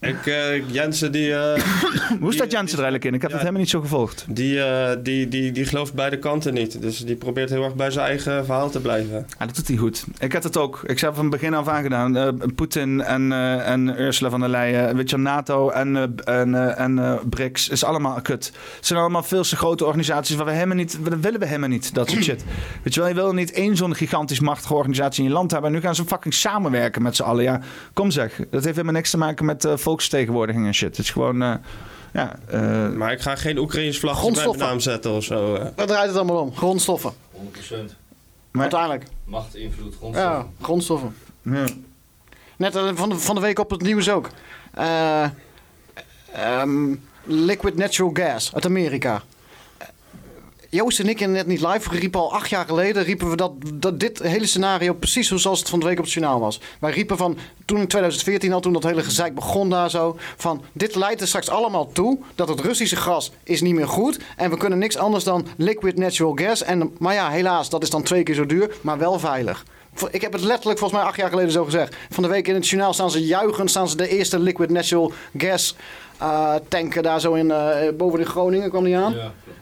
Ik, 0.00 0.26
eh, 0.26 0.68
Jensen 0.70 1.12
die... 1.12 1.34
eh, 1.34 1.62
Hoe 2.20 2.32
staat 2.32 2.50
Jensen 2.52 2.78
er 2.78 2.84
eigenlijk 2.84 3.04
in? 3.04 3.14
Ik 3.14 3.22
heb 3.22 3.30
het 3.30 3.40
helemaal 3.40 3.60
niet 3.60 3.70
zo 3.70 3.80
gevolgd. 3.80 4.24
die, 4.28 4.62
eh, 4.62 4.96
die, 5.02 5.28
die, 5.28 5.52
die 5.52 5.64
gelooft 5.64 5.94
beide 5.94 6.18
kanten 6.18 6.54
niet. 6.54 6.82
Dus 6.82 6.98
die 6.98 7.16
probeert 7.16 7.50
heel 7.50 7.64
erg 7.64 7.74
bij 7.74 7.90
zijn 7.90 8.06
eigen 8.06 8.44
verhaal 8.44 8.70
te 8.70 8.80
blijven. 8.80 9.26
Ja, 9.38 9.46
dat 9.46 9.56
doet 9.56 9.68
hij 9.68 9.76
goed. 9.76 10.04
Ik 10.18 10.32
had 10.32 10.42
het 10.42 10.56
ook. 10.56 10.82
Ik 10.86 11.00
heb 11.00 11.14
van 11.14 11.30
begin 11.30 11.54
af 11.54 11.68
aan 11.68 11.82
gedaan. 11.82 12.16
Eh, 12.16 12.28
Poetin 12.54 13.02
en, 13.02 13.32
en 13.62 14.00
Ursula 14.00 14.30
van 14.30 14.40
der 14.40 14.48
Leyen, 14.48 14.96
weet 14.96 15.10
je, 15.10 15.16
NATO 15.16 15.70
en, 15.70 16.14
en, 16.24 16.76
en 16.76 17.20
BRICS 17.28 17.68
is 17.68 17.84
allemaal 17.84 18.20
kut. 18.20 18.52
Het 18.76 18.86
zijn 18.86 18.98
allemaal 19.00 19.22
veel 19.22 19.42
te 19.42 19.56
grote 19.56 19.84
organisaties 19.84 20.36
waar 20.36 20.46
we 20.46 20.52
helemaal 20.52 20.76
niet, 20.76 20.98
dat 21.04 21.18
willen 21.20 21.40
we 21.40 21.46
helemaal 21.46 21.68
niet, 21.68 21.94
dat 21.94 22.10
soort 22.10 22.22
shit. 22.24 22.44
Weet 22.82 22.94
je 22.94 23.00
wel, 23.00 23.08
je 23.08 23.14
wil 23.14 23.32
niet 23.32 23.52
één 23.52 23.76
zo'n 23.76 23.94
gigantisch 23.94 24.40
machtige 24.40 24.74
organisatie 24.74 25.22
in 25.22 25.28
je 25.28 25.34
land 25.34 25.50
hebben. 25.50 25.70
En 25.70 25.76
nu 25.76 25.82
gaan 25.82 25.94
ze 25.94 26.04
fucking 26.04 26.34
samenwerken 26.34 27.02
met 27.02 27.16
z'n 27.16 27.22
allen. 27.22 27.42
Ja, 27.42 27.60
kom 27.92 28.10
zeg. 28.10 28.36
Dat 28.36 28.64
heeft 28.64 28.64
helemaal 28.64 28.92
niks 28.92 29.10
te 29.10 29.18
maken 29.18 29.44
met 29.44 29.66
volksvertegenwoordiging 29.88 30.66
en 30.66 30.74
shit. 30.74 30.88
Het 30.96 30.98
is 31.06 31.10
gewoon, 31.10 31.42
eh, 31.42 31.54
ja... 32.12 32.38
eh, 32.46 32.88
Maar 32.88 33.12
ik 33.12 33.20
ga 33.20 33.36
geen 33.36 33.58
Oekraïns 33.58 33.98
vlagje 33.98 34.32
bij 34.32 34.44
mijn 34.46 34.58
naam 34.58 34.80
zetten 34.80 35.12
of 35.12 35.24
zo. 35.24 35.54
eh. 35.54 35.66
Waar 35.76 35.86
draait 35.86 36.06
het 36.08 36.16
allemaal 36.16 36.40
om? 36.42 36.56
Grondstoffen. 36.56 37.12
100%. 37.34 37.94
Uiteindelijk. 38.52 39.04
Macht, 39.24 39.54
invloed, 39.56 39.94
grondstoffen. 39.96 40.38
Ja, 40.38 40.46
grondstoffen. 40.60 41.14
Ja. 41.42 41.64
Net 42.56 42.72
van 42.94 43.08
de, 43.08 43.18
van 43.18 43.34
de 43.34 43.40
week 43.40 43.58
op 43.58 43.70
het 43.70 43.82
nieuws 43.82 44.10
ook. 44.10 44.28
Eh, 44.74 45.24
ehm, 46.32 46.94
liquid 47.24 47.76
natural 47.76 48.10
gas 48.14 48.54
uit 48.54 48.64
Amerika. 48.66 49.22
Joost 50.70 51.00
en 51.00 51.08
ik 51.08 51.20
en 51.20 51.32
net 51.32 51.46
niet 51.46 51.60
live 51.60 51.90
riepen 51.90 52.20
al 52.20 52.32
acht 52.32 52.50
jaar 52.50 52.64
geleden 52.66 53.04
riepen 53.04 53.30
we 53.30 53.36
dat, 53.36 53.52
dat 53.74 54.00
dit 54.00 54.18
hele 54.18 54.46
scenario 54.46 54.92
precies 54.92 55.28
zoals 55.28 55.58
het 55.58 55.68
van 55.68 55.80
de 55.80 55.86
week 55.86 55.98
op 55.98 56.04
het 56.04 56.12
journaal 56.12 56.40
was. 56.40 56.60
Wij 56.80 56.90
riepen 56.90 57.16
van 57.16 57.38
toen 57.64 57.78
in 57.78 57.86
2014 57.86 58.52
al, 58.52 58.60
toen 58.60 58.72
dat 58.72 58.82
hele 58.82 59.02
gezeik 59.02 59.34
begon 59.34 59.70
daar 59.70 59.90
zo, 59.90 60.16
van 60.36 60.62
dit 60.72 60.94
leidt 60.94 61.20
er 61.20 61.26
straks 61.26 61.50
allemaal 61.50 61.92
toe 61.92 62.18
dat 62.34 62.48
het 62.48 62.60
Russische 62.60 62.96
gas 62.96 63.32
is 63.42 63.60
niet 63.60 63.74
meer 63.74 63.88
goed 63.88 64.18
en 64.36 64.50
we 64.50 64.56
kunnen 64.56 64.78
niks 64.78 64.96
anders 64.96 65.24
dan 65.24 65.46
liquid 65.56 65.96
natural 65.96 66.34
gas. 66.34 66.62
En, 66.62 66.94
maar 66.98 67.14
ja, 67.14 67.30
helaas, 67.30 67.70
dat 67.70 67.82
is 67.82 67.90
dan 67.90 68.02
twee 68.02 68.22
keer 68.22 68.34
zo 68.34 68.46
duur, 68.46 68.76
maar 68.80 68.98
wel 68.98 69.18
veilig. 69.18 69.64
Ik 70.10 70.20
heb 70.20 70.32
het 70.32 70.42
letterlijk 70.42 70.78
volgens 70.78 71.00
mij 71.00 71.08
acht 71.08 71.18
jaar 71.18 71.28
geleden 71.28 71.52
zo 71.52 71.64
gezegd. 71.64 71.96
Van 72.10 72.22
de 72.22 72.28
week 72.28 72.48
in 72.48 72.54
het 72.54 72.68
journaal 72.68 72.92
staan 72.92 73.10
ze 73.10 73.26
juichend, 73.26 73.70
staan 73.70 73.88
ze 73.88 73.96
de 73.96 74.08
eerste 74.08 74.38
liquid 74.38 74.70
natural 74.70 75.12
gas 75.38 75.76
eh, 76.18 76.54
tanken 76.68 77.02
daar 77.02 77.20
zo 77.20 77.34
in, 77.34 77.50
eh, 77.50 77.76
boven 77.96 78.18
in 78.18 78.26
Groningen 78.26 78.70
kwam 78.70 78.84
die 78.84 78.96
aan. 78.96 79.14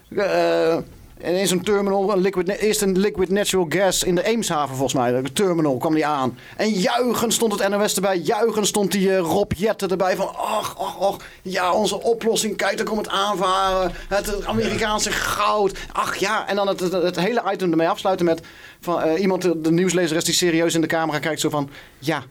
Eh, 0.09 0.76
en 1.20 1.35
in 1.35 1.47
zo'n 1.47 1.62
terminal, 1.62 2.12
een 2.12 2.20
liquid, 2.20 2.49
eerst 2.49 2.83
een 2.83 2.99
liquid 2.99 3.31
natural 3.31 3.67
gas 3.69 4.03
in 4.03 4.15
de 4.15 4.25
Eemshaven 4.25 4.77
volgens 4.77 4.95
mij. 4.95 5.23
De 5.23 5.33
terminal 5.33 5.77
kwam 5.77 5.95
die 5.95 6.07
aan. 6.07 6.39
En 6.57 6.70
juichend 6.70 7.33
stond 7.33 7.59
het 7.59 7.69
NOS 7.69 7.95
erbij. 7.95 8.19
Juichend 8.19 8.67
stond 8.67 8.93
die 8.93 9.17
eh, 9.17 9.19
Rob 9.19 9.53
Jetten 9.53 9.91
erbij. 9.91 10.17
Van 10.17 10.35
ach, 10.36 10.78
ach, 10.78 11.01
ach. 11.01 11.17
Ja, 11.43 11.73
onze 11.73 12.03
oplossing. 12.03 12.57
Kijk, 12.57 12.77
daar 12.77 12.86
komt 12.86 13.07
het 13.07 13.15
aanvaren. 13.15 13.93
Het, 14.09 14.45
Amerikaanse 14.45 15.11
goud. 15.11 15.78
Ach 15.93 16.17
ja. 16.17 16.49
En 16.49 16.57
dan 16.57 16.69
het, 16.69 16.81
het, 16.81 17.20
hele 17.20 17.43
item 17.53 17.70
ermee 17.70 17.89
afsluiten 17.89 18.27
met... 18.27 18.41
Van, 18.81 19.03
eh, 19.03 19.20
iemand, 19.20 19.43
de 19.43 19.70
nieuwslezer 19.70 20.17
is 20.17 20.25
die 20.25 20.35
serieus 20.35 20.75
in 20.75 20.81
de 20.81 20.86
camera 20.86 21.19
kijkt 21.19 21.41
zo 21.41 21.51
van... 21.51 21.70
Ja, 21.99 22.23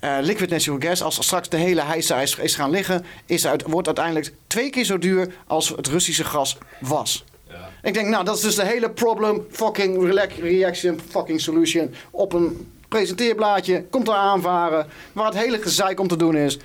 eh, 0.00 0.16
liquid 0.20 0.50
natural 0.50 0.80
gas, 0.80 1.02
als 1.02 1.24
straks 1.24 1.48
de 1.48 1.56
hele 1.56 1.82
heisa 1.82 2.20
is, 2.20 2.54
gaan 2.54 2.70
liggen, 2.70 3.04
is 3.26 3.46
wordt 3.66 3.86
uiteindelijk 3.86 4.32
twee 4.46 4.70
keer 4.70 4.84
zo 4.84 4.98
duur 4.98 5.34
als 5.46 5.68
het 5.68 5.86
Russische 5.86 6.24
gas 6.24 6.58
was. 6.80 7.24
Ik 7.82 7.94
denk, 7.94 8.08
nou, 8.08 8.24
dat 8.24 8.36
is 8.36 8.42
dus 8.42 8.54
de 8.54 8.64
hele 8.64 8.90
problem, 8.90 9.46
fucking 9.50 10.12
reaction, 10.40 11.00
fucking 11.08 11.40
solution 11.40 11.94
op 12.10 12.32
een 12.32 12.72
presenteerblaadje. 12.88 13.84
Komt 13.90 14.08
er 14.08 14.14
aanvaren, 14.14 14.86
waar 15.12 15.26
het 15.26 15.38
hele 15.38 15.58
gezeik 15.62 16.00
om 16.00 16.08
te 16.08 16.16
doen 16.16 16.36
is. 16.36 16.58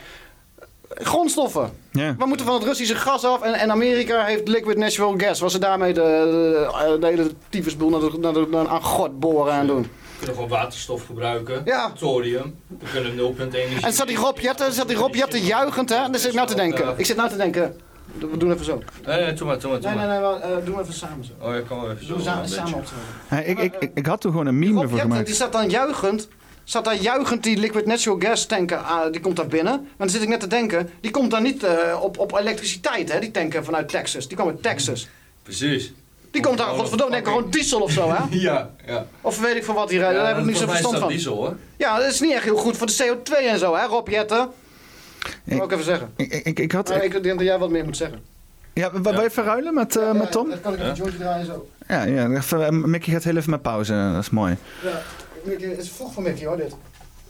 Grondstoffen. 0.89 1.71
Ja. 1.91 2.15
We 2.17 2.25
moeten 2.25 2.45
van 2.45 2.55
het 2.55 2.63
Russische 2.63 2.95
gas 2.95 3.25
af 3.25 3.41
en, 3.41 3.53
en 3.53 3.71
Amerika 3.71 4.25
heeft 4.25 4.47
liquid 4.47 4.77
natural 4.77 5.13
gas. 5.17 5.39
Was 5.39 5.51
ze 5.51 5.59
daarmee 5.59 5.93
de, 5.93 6.01
de, 6.01 6.97
de 6.99 7.07
hele 7.07 7.31
tyfusboel 7.49 7.89
naar 7.89 7.99
de, 7.99 8.17
naar 8.19 8.33
de, 8.33 8.47
naar 8.49 8.67
aan 8.67 8.83
god 8.83 9.19
boren 9.19 9.53
aan 9.53 9.67
doen. 9.67 9.81
We 9.81 9.87
kunnen 10.17 10.35
gewoon 10.35 10.49
waterstof 10.49 11.05
gebruiken. 11.05 11.61
Ja. 11.65 11.91
Thorium. 11.91 12.55
We 12.67 12.89
kunnen 12.91 13.15
0. 13.15 13.35
energie. 13.37 13.85
En 13.85 13.93
zat 13.93 14.07
die 14.07 14.17
Rob 14.17 14.39
Jetten, 14.39 14.73
zat 14.73 14.87
die 14.87 14.97
Rob 14.97 15.15
Jetten 15.15 15.39
juichend, 15.39 15.89
hè? 15.89 15.95
Daar 15.95 16.19
zit 16.19 16.29
ik 16.29 16.35
nou 16.35 16.47
te 16.47 16.55
denken. 16.55 16.93
Ik 16.97 17.05
zit 17.05 17.17
nou 17.17 17.29
te 17.29 17.37
denken. 17.37 17.79
We 18.19 18.37
doen 18.37 18.51
even 18.51 18.65
zo. 18.65 18.81
Nee, 19.05 19.21
nee, 19.23 19.33
doe 19.33 19.47
maar, 19.47 19.59
doe 19.59 19.71
maar, 19.71 19.79
doe 19.81 19.89
Nee, 19.89 20.07
nee, 20.07 20.19
maar. 20.19 20.39
nee, 20.39 20.39
we, 20.51 20.59
eh, 20.59 20.65
doen 20.65 20.75
we 20.75 20.81
even 20.81 20.93
samen 20.93 21.25
zo. 21.25 21.31
Oh, 21.39 21.53
ja, 21.53 21.61
kan 21.61 21.81
wel 21.81 21.91
even 21.91 22.07
Doen 22.07 22.17
we 22.17 22.23
zo, 22.23 22.29
samen, 22.29 22.43
een 22.43 22.49
samen 22.49 22.71
beetje. 22.71 22.79
op 22.79 22.85
zo. 23.29 23.35
Ja, 23.35 23.41
ik, 23.41 23.59
ik, 23.59 23.75
ik, 23.79 23.91
ik 23.93 24.05
had 24.05 24.21
toen 24.21 24.31
gewoon 24.31 24.45
een 24.47 24.59
meme 24.59 24.79
Jetten, 24.79 24.99
gemaakt. 24.99 25.25
die 25.25 25.35
staat 25.35 25.51
dan 25.51 25.69
juichend. 25.69 26.27
Staat 26.63 26.85
daar 26.85 26.95
juichend 26.95 27.43
die 27.43 27.57
liquid 27.57 27.85
natural 27.85 28.19
gas 28.19 28.45
tanker, 28.45 28.77
ah, 28.77 29.11
die 29.11 29.21
komt 29.21 29.35
daar 29.35 29.47
binnen. 29.47 29.73
Maar 29.81 29.89
dan 29.97 30.09
zit 30.09 30.21
ik 30.21 30.27
net 30.27 30.39
te 30.39 30.47
denken, 30.47 30.89
die 31.01 31.11
komt 31.11 31.31
daar 31.31 31.41
niet 31.41 31.63
eh, 31.63 31.99
op, 32.01 32.17
op 32.17 32.33
elektriciteit, 32.37 33.11
hè? 33.11 33.19
Die 33.19 33.31
tanker 33.31 33.63
vanuit 33.63 33.89
Texas. 33.89 34.27
Die 34.27 34.37
kwam 34.37 34.47
uit 34.49 34.63
Texas. 34.63 35.07
Precies. 35.43 35.93
Die 36.31 36.41
komt 36.41 36.57
daar, 36.57 36.67
godverdomme, 36.67 37.11
denk 37.13 37.27
ik 37.27 37.33
gewoon 37.33 37.49
diesel 37.51 37.81
of 37.81 37.91
zo, 37.91 38.11
hè? 38.11 38.23
Ja, 38.39 38.69
ja. 38.85 39.05
Of 39.21 39.39
weet 39.41 39.55
ik 39.55 39.63
van 39.63 39.75
wat 39.75 39.89
die 39.89 39.99
rijden, 39.99 40.17
daar 40.17 40.27
heb 40.27 40.37
ik 40.37 40.45
niet 40.45 40.57
zo 40.57 40.67
verstand 40.67 40.97
van. 40.97 41.07
diesel, 41.07 41.35
hoor. 41.35 41.55
Ja, 41.77 41.97
dat 41.99 42.11
is 42.11 42.19
niet 42.19 42.31
echt 42.33 42.43
heel 42.43 42.57
goed 42.57 42.77
voor 42.77 42.87
de 42.87 42.93
CO2 43.03 43.45
en 43.45 43.59
zo, 43.59 43.75
hè, 43.75 43.85
Rob 43.85 44.07
Jetten? 44.09 44.49
Dat 45.43 45.57
wil 45.57 45.63
ik 45.63 45.71
even 45.71 45.83
zeggen. 45.83 46.09
Ik, 46.15 46.33
ik, 46.33 46.59
ik 46.59 46.71
had... 46.71 46.89
Maar 46.89 47.03
ik 47.03 47.11
denk 47.11 47.37
dat 47.37 47.47
jij 47.47 47.57
wat 47.57 47.69
meer 47.69 47.85
moet 47.85 47.97
zeggen. 47.97 48.19
Ja, 48.73 49.01
wil 49.01 49.13
je 49.13 49.23
even 49.23 49.43
ruilen 49.43 49.73
met, 49.73 49.95
eh, 49.95 50.11
met 50.11 50.31
Tom? 50.31 50.49
Dan 50.49 50.61
kan 50.61 50.73
ik 50.73 50.79
een 50.79 50.93
jointje 50.93 51.17
draaien 51.17 51.45
zo. 51.45 51.69
Ja, 51.87 52.03
ja 52.03 52.29
even, 52.29 52.65
eh, 52.65 52.71
Mickey 52.71 53.13
gaat 53.13 53.23
heel 53.23 53.37
even 53.37 53.49
met 53.49 53.61
pauze. 53.61 54.09
Dat 54.13 54.21
is 54.21 54.29
mooi. 54.29 54.57
Ja, 54.83 55.01
Mickey, 55.43 55.69
het 55.69 55.79
is 55.79 55.89
vroeg 55.89 56.13
voor 56.13 56.23
Mickey 56.23 56.47
hoor, 56.47 56.57
dit. 56.57 56.75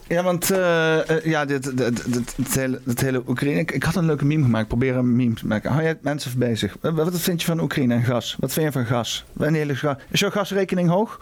Ja, 0.08 0.22
want 0.22 0.50
eh, 0.50 1.10
eh, 1.10 1.24
ja, 1.24 1.44
dit, 1.44 1.62
dit, 1.62 1.76
dit, 1.76 2.12
dit, 2.12 2.36
het 2.36 2.54
hele, 2.54 2.80
het 2.84 3.00
hele 3.00 3.22
Oekraïne. 3.28 3.60
Ik, 3.60 3.70
ik 3.70 3.82
had 3.82 3.94
een 3.94 4.06
leuke 4.06 4.24
meme 4.24 4.42
gemaakt. 4.42 4.62
Ik 4.62 4.68
probeer 4.68 4.96
een 4.96 5.16
meme 5.16 5.34
te 5.34 5.46
maken. 5.46 5.70
Hou 5.70 5.82
jij 5.82 5.98
mensen 6.00 6.38
bezig? 6.38 6.76
Wat, 6.80 6.94
wat 6.94 7.20
vind 7.20 7.40
je 7.40 7.46
van 7.46 7.60
Oekraïne 7.60 7.94
en 7.94 8.04
gas? 8.04 8.36
Wat 8.38 8.52
vind 8.52 8.66
je 8.66 8.72
van 8.72 8.86
gas? 8.86 9.24
Wanneer 9.32 9.70
is 9.70 9.78
gas? 9.78 9.96
Is 10.10 10.20
jouw 10.20 10.30
gasrekening 10.30 10.88
hoog? 10.88 11.20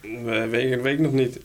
Eh, 0.00 0.44
weet, 0.50 0.82
weet 0.82 0.98
ik 0.98 1.00
nog 1.00 1.12
niet. 1.12 1.38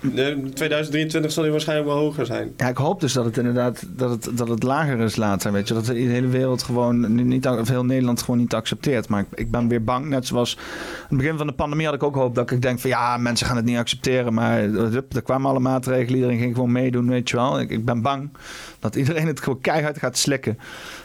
De 0.00 0.50
2023 0.54 1.32
zal 1.32 1.42
hij 1.42 1.52
waarschijnlijk 1.52 1.88
wel 1.88 1.98
hoger 1.98 2.26
zijn. 2.26 2.52
Ja, 2.56 2.68
ik 2.68 2.76
hoop 2.76 3.00
dus 3.00 3.12
dat 3.12 3.24
het 3.24 3.36
inderdaad 3.36 3.84
dat 3.88 4.10
het, 4.10 4.36
dat 4.36 4.48
het 4.48 4.62
lager 4.62 5.00
is 5.00 5.16
later. 5.16 5.52
Weet 5.52 5.68
je, 5.68 5.74
dat 5.74 5.86
de 5.86 5.94
hele 5.94 6.26
wereld 6.26 6.62
gewoon 6.62 7.14
niet, 7.28 7.46
of 7.46 7.68
heel 7.68 7.84
Nederland 7.84 8.22
gewoon 8.22 8.40
niet 8.40 8.54
accepteert. 8.54 9.08
Maar 9.08 9.20
ik, 9.20 9.26
ik 9.34 9.50
ben 9.50 9.68
weer 9.68 9.84
bang. 9.84 10.08
Net 10.08 10.26
zoals 10.26 10.56
aan 10.56 11.06
het 11.08 11.18
begin 11.18 11.36
van 11.36 11.46
de 11.46 11.52
pandemie 11.52 11.86
had 11.86 11.94
ik 11.94 12.02
ook 12.02 12.14
hoop 12.14 12.34
dat 12.34 12.50
ik 12.50 12.62
denk 12.62 12.80
van 12.80 12.90
ja, 12.90 13.16
mensen 13.16 13.46
gaan 13.46 13.56
het 13.56 13.64
niet 13.64 13.76
accepteren. 13.76 14.34
Maar 14.34 14.60
hup, 14.60 15.14
er 15.14 15.22
kwamen 15.22 15.50
alle 15.50 15.60
maatregelen, 15.60 16.14
iedereen 16.14 16.38
ging 16.38 16.54
gewoon 16.54 16.72
meedoen, 16.72 17.08
weet 17.08 17.30
je 17.30 17.36
wel. 17.36 17.60
Ik, 17.60 17.70
ik 17.70 17.84
ben 17.84 18.02
bang 18.02 18.30
dat 18.78 18.96
iedereen 18.96 19.26
het 19.26 19.40
gewoon 19.40 19.60
keihard 19.60 19.98
gaat 19.98 20.18
slikken. 20.18 20.58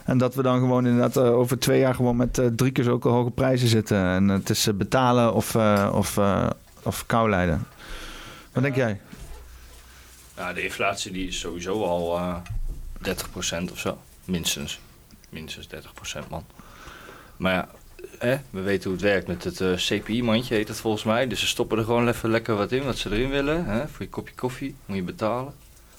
En 0.05 0.17
dat 0.17 0.35
we 0.35 0.41
dan 0.41 0.59
gewoon 0.59 0.85
inderdaad 0.85 1.17
eh, 1.17 1.37
over 1.37 1.59
twee 1.59 1.79
jaar 1.79 1.95
gewoon 1.95 2.15
met 2.15 2.37
eh, 2.37 2.45
drie 2.55 2.71
keer 2.71 2.83
zulke 2.83 3.07
hoge 3.09 3.31
prijzen 3.31 3.67
zitten. 3.67 3.97
En 3.97 4.27
het 4.27 4.49
is 4.49 4.67
eh, 4.67 4.73
betalen 4.73 5.33
of, 5.33 5.55
of, 5.91 6.19
of 6.83 7.05
kou 7.05 7.29
lijden. 7.29 7.74
Wat 8.55 8.63
denk 8.63 8.75
jij? 8.75 8.99
Ja, 10.35 10.53
de 10.53 10.63
inflatie 10.63 11.11
die 11.11 11.27
is 11.27 11.39
sowieso 11.39 11.83
al 11.83 12.17
eh 12.17 12.37
30% 13.67 13.71
of 13.71 13.79
zo. 13.79 14.01
Minstens. 14.25 14.79
Minstens 15.29 15.67
30% 15.67 16.27
man. 16.29 16.45
Maar 17.37 17.53
ja, 17.53 17.69
we 18.49 18.61
weten 18.61 18.83
hoe 18.83 18.93
het 18.93 19.01
werkt 19.01 19.27
met 19.27 19.43
het 19.43 19.61
eh, 19.61 19.73
CPI-mandje 19.73 20.55
heet 20.55 20.67
het 20.67 20.79
volgens 20.79 21.03
mij. 21.03 21.27
Dus 21.27 21.39
ze 21.39 21.47
stoppen 21.47 21.77
er 21.77 21.83
gewoon 21.83 22.07
even 22.07 22.29
lekker 22.29 22.55
wat 22.55 22.71
in, 22.71 22.83
wat 22.83 22.97
ze 22.97 23.11
erin 23.11 23.29
willen. 23.29 23.65
Hè. 23.65 23.87
Voor 23.87 24.01
je 24.01 24.09
kopje 24.09 24.35
koffie 24.35 24.75
moet 24.85 24.97
je 24.97 25.03
betalen. 25.03 25.53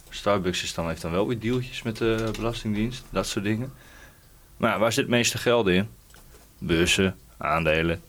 Starbucks 0.09 0.63
is 0.63 0.75
dan, 0.75 0.89
heeft 0.89 1.03
dan 1.03 1.11
wel 1.11 1.27
weer 1.27 1.41
dealtjes 1.41 1.83
met 1.83 1.97
de 1.97 2.31
Belastingdienst. 2.37 3.05
Dat 3.11 3.27
soort 3.27 3.45
dingen. 3.45 3.73
Maar 4.57 4.79
waar 4.79 4.93
zit 4.93 5.03
het 5.03 5.13
meeste 5.13 5.39
geld 5.39 5.67
in? 5.67 5.89
Beurzen, 6.59 7.19
aandelen 7.37 8.03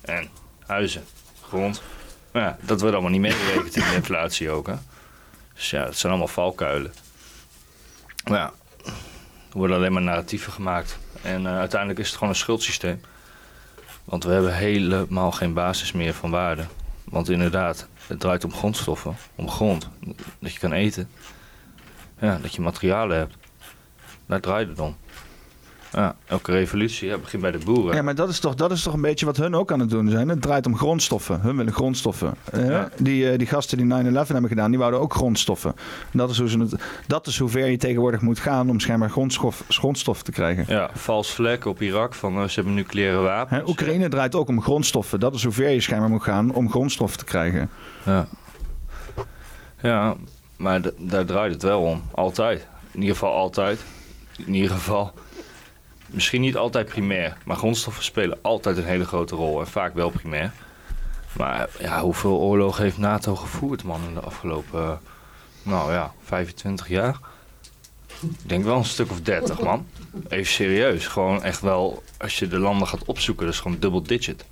en 0.00 0.28
huizen, 0.66 1.04
grond. 1.42 1.82
Ja, 2.38 2.56
dat 2.60 2.80
wordt 2.80 2.94
allemaal 2.94 3.12
niet 3.12 3.20
meegerekend 3.20 3.76
in 3.76 3.82
de 3.82 3.94
inflatie 3.94 4.50
ook. 4.50 4.66
Hè. 4.66 4.74
Dus 5.54 5.70
ja, 5.70 5.84
het 5.84 5.98
zijn 5.98 6.12
allemaal 6.12 6.32
valkuilen. 6.32 6.92
Maar 8.24 8.38
ja, 8.38 8.52
er 9.50 9.58
worden 9.58 9.76
alleen 9.76 9.92
maar 9.92 10.02
narratieven 10.02 10.52
gemaakt. 10.52 10.98
En 11.22 11.46
eh, 11.46 11.58
uiteindelijk 11.58 12.00
is 12.00 12.06
het 12.06 12.14
gewoon 12.14 12.32
een 12.32 12.38
schuldsysteem. 12.38 13.00
Want 14.04 14.24
we 14.24 14.32
hebben 14.32 14.54
helemaal 14.54 15.32
geen 15.32 15.52
basis 15.52 15.92
meer 15.92 16.14
van 16.14 16.30
waarde. 16.30 16.66
Want 17.04 17.28
inderdaad, 17.28 17.88
het 18.06 18.20
draait 18.20 18.44
om 18.44 18.52
grondstoffen, 18.52 19.16
om 19.34 19.50
grond. 19.50 19.88
Dat 20.38 20.52
je 20.52 20.58
kan 20.58 20.72
eten. 20.72 21.10
Ja, 22.20 22.38
dat 22.42 22.54
je 22.54 22.60
materialen 22.60 23.16
hebt. 23.16 23.34
Daar 24.26 24.40
draait 24.40 24.68
het 24.68 24.78
om. 24.78 24.96
Ja, 25.92 26.16
elke 26.26 26.52
revolutie 26.52 27.08
ja, 27.08 27.18
begint 27.18 27.42
bij 27.42 27.50
de 27.50 27.58
boeren. 27.58 27.96
Ja, 27.96 28.02
maar 28.02 28.14
dat 28.14 28.28
is, 28.28 28.40
toch, 28.40 28.54
dat 28.54 28.70
is 28.70 28.82
toch 28.82 28.94
een 28.94 29.00
beetje 29.00 29.26
wat 29.26 29.36
hun 29.36 29.54
ook 29.54 29.72
aan 29.72 29.80
het 29.80 29.90
doen 29.90 30.10
zijn. 30.10 30.28
Het 30.28 30.42
draait 30.42 30.66
om 30.66 30.76
grondstoffen. 30.76 31.40
Hun 31.40 31.56
willen 31.56 31.72
grondstoffen. 31.72 32.34
Eh, 32.52 32.82
die, 32.96 33.30
eh, 33.30 33.38
die 33.38 33.46
gasten 33.46 33.76
die 33.76 33.86
9-11 33.86 34.28
hebben 34.28 34.48
gedaan, 34.48 34.70
die 34.70 34.78
wouden 34.78 35.00
ook 35.00 35.14
grondstoffen. 35.14 35.74
En 36.12 36.18
dat 36.18 36.30
is, 36.30 36.38
hoe 36.38 36.48
ze 36.48 36.58
het, 36.58 36.74
dat 37.06 37.26
is 37.26 37.38
hoe 37.38 37.48
ver 37.48 37.66
je 37.66 37.76
tegenwoordig 37.76 38.20
moet 38.20 38.38
gaan 38.38 38.70
om 38.70 38.80
schijnbaar 38.80 39.10
grondstof, 39.10 39.64
grondstoffen 39.68 40.24
te 40.24 40.32
krijgen. 40.32 40.64
Ja, 40.68 40.90
vals 40.92 41.32
vlek 41.32 41.64
op 41.64 41.82
Irak 41.82 42.14
van 42.14 42.36
eh, 42.36 42.48
ze 42.48 42.54
hebben 42.54 42.74
nucleaire 42.74 43.18
wapens. 43.18 43.60
Hè, 43.60 43.68
Oekraïne 43.68 44.08
draait 44.08 44.34
ook 44.34 44.48
om 44.48 44.62
grondstoffen. 44.62 45.20
Dat 45.20 45.34
is 45.34 45.42
hoe 45.42 45.52
ver 45.52 45.70
je 45.70 45.80
schijnbaar 45.80 46.10
moet 46.10 46.22
gaan 46.22 46.54
om 46.54 46.70
grondstoffen 46.70 47.18
te 47.18 47.24
krijgen. 47.24 47.70
Ja, 48.04 48.26
ja 49.82 50.16
maar 50.56 50.80
daar 50.98 51.24
draait 51.24 51.52
het 51.52 51.62
wel 51.62 51.82
om. 51.82 52.02
Altijd. 52.14 52.66
In 52.90 53.00
ieder 53.00 53.14
geval 53.14 53.34
altijd. 53.34 53.80
In 54.46 54.54
ieder 54.54 54.70
geval. 54.70 55.12
Misschien 56.10 56.40
niet 56.40 56.56
altijd 56.56 56.86
primair. 56.86 57.36
Maar 57.44 57.56
grondstoffen 57.56 58.04
spelen 58.04 58.38
altijd 58.42 58.76
een 58.76 58.84
hele 58.84 59.04
grote 59.04 59.34
rol. 59.34 59.60
En 59.60 59.66
vaak 59.66 59.94
wel 59.94 60.10
primair. 60.10 60.52
Maar 61.36 61.68
ja, 61.78 62.00
hoeveel 62.00 62.38
oorlogen 62.38 62.82
heeft 62.82 62.98
NATO 62.98 63.36
gevoerd, 63.36 63.82
man, 63.82 64.00
in 64.08 64.14
de 64.14 64.20
afgelopen, 64.20 65.00
nou 65.62 65.92
ja, 65.92 66.12
25 66.24 66.88
jaar? 66.88 67.18
Ik 68.20 68.48
denk 68.48 68.64
wel 68.64 68.76
een 68.76 68.84
stuk 68.84 69.10
of 69.10 69.20
30, 69.20 69.60
man. 69.60 69.86
Even 70.28 70.52
serieus. 70.52 71.06
Gewoon 71.06 71.42
echt 71.42 71.60
wel, 71.60 72.02
als 72.18 72.38
je 72.38 72.48
de 72.48 72.58
landen 72.58 72.88
gaat 72.88 73.04
opzoeken, 73.04 73.44
dat 73.44 73.54
is 73.54 73.60
gewoon 73.60 73.78
double 73.80 74.02
digit. 74.02 74.44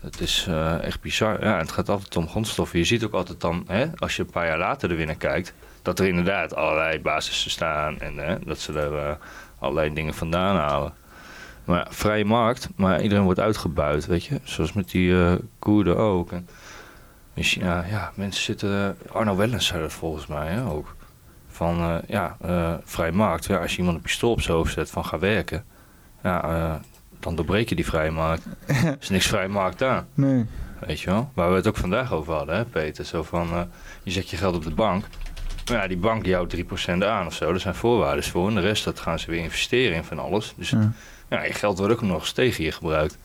Het 0.00 0.20
is 0.20 0.44
eh, 0.48 0.82
echt 0.82 1.00
bizar. 1.00 1.44
Ja, 1.44 1.58
het 1.58 1.72
gaat 1.72 1.88
altijd 1.88 2.16
om 2.16 2.28
grondstoffen. 2.28 2.78
Je 2.78 2.84
ziet 2.84 3.04
ook 3.04 3.12
altijd 3.12 3.40
dan, 3.40 3.64
hè, 3.66 3.86
als 3.96 4.16
je 4.16 4.22
een 4.22 4.30
paar 4.30 4.46
jaar 4.46 4.58
later 4.58 4.90
er 4.90 4.96
weer 4.96 5.06
naar 5.06 5.14
kijkt, 5.14 5.52
dat 5.82 5.98
er 5.98 6.06
inderdaad 6.06 6.54
allerlei 6.54 7.00
basissen 7.00 7.50
staan 7.50 8.00
en 8.00 8.16
hè, 8.16 8.38
dat 8.38 8.58
ze 8.58 8.72
er 8.72 8.96
eh, 8.96 9.14
allerlei 9.60 9.94
dingen 9.94 10.14
vandaan 10.14 10.56
halen. 10.56 10.92
Maar 11.64 11.78
ja, 11.78 11.86
vrije 11.90 12.24
markt, 12.24 12.68
maar 12.76 13.02
iedereen 13.02 13.24
wordt 13.24 13.40
uitgebuit, 13.40 14.06
weet 14.06 14.24
je. 14.24 14.40
Zoals 14.42 14.72
met 14.72 14.90
die 14.90 15.22
eh 15.22 15.32
Koerden 15.58 15.96
ook. 15.96 16.32
En 16.32 16.48
in 17.34 17.42
China, 17.42 17.84
ja, 17.90 18.12
mensen 18.14 18.42
zitten... 18.42 18.96
Arno 19.12 19.36
Wellens 19.36 19.66
zei 19.66 19.80
dat 19.82 19.92
volgens 19.92 20.26
mij 20.26 20.48
hè, 20.48 20.66
ook. 20.66 20.96
Van, 21.48 21.78
eh, 21.78 21.96
ja, 22.06 22.36
eh 22.40 22.74
vrije 22.84 23.12
markt. 23.12 23.44
Ja, 23.44 23.58
als 23.58 23.72
je 23.72 23.78
iemand 23.78 23.96
een 23.96 24.02
pistool 24.02 24.30
op 24.30 24.40
zijn 24.40 24.56
hoofd 24.56 24.72
zet 24.72 24.90
van 24.90 25.04
ga 25.04 25.18
werken... 25.18 25.64
Ja, 26.22 26.42
eh, 26.42 26.74
dan 27.20 27.36
doorbreek 27.36 27.68
je 27.68 27.74
die 27.74 27.84
vrije 27.84 28.10
markt. 28.10 28.46
er 28.66 28.96
is 29.00 29.08
niks 29.08 29.26
vrije 29.26 29.48
markt 29.48 29.82
aan. 29.82 30.06
Nee. 30.14 30.46
Weet 30.86 31.00
je 31.00 31.10
wel? 31.10 31.30
Waar 31.34 31.50
we 31.50 31.56
het 31.56 31.66
ook 31.66 31.76
vandaag 31.76 32.12
over 32.12 32.34
hadden, 32.34 32.56
hè, 32.56 32.64
Peter. 32.64 33.04
Zo 33.04 33.22
van, 33.22 33.50
eh, 33.50 33.60
je 34.02 34.10
zet 34.10 34.30
je 34.30 34.36
geld 34.36 34.54
op 34.54 34.64
de 34.64 34.74
bank. 34.74 35.04
Maar 35.70 35.80
ja, 35.82 35.88
die 35.88 35.96
bank 35.96 36.24
die 36.24 36.34
houdt 36.34 36.56
3% 36.56 36.58
aan 37.04 37.26
of 37.26 37.34
zo. 37.34 37.52
Er 37.52 37.60
zijn 37.60 37.74
voorwaarden 37.74 38.24
voor. 38.24 38.48
En 38.48 38.54
de 38.54 38.60
rest, 38.60 38.84
dat 38.84 39.00
gaan 39.00 39.18
ze 39.18 39.30
weer 39.30 39.42
investeren 39.42 39.96
in 39.96 40.04
van 40.04 40.18
alles. 40.18 40.54
Dus 40.56 40.70
Ja. 40.70 40.92
ja, 41.30 41.44
je 41.44 41.52
geld 41.52 41.78
wordt 41.78 41.92
ook 41.92 42.02
nog 42.02 42.20
eens 42.20 42.32
tegen 42.32 42.64
je 42.64 42.72
gebruikt. 42.72 43.18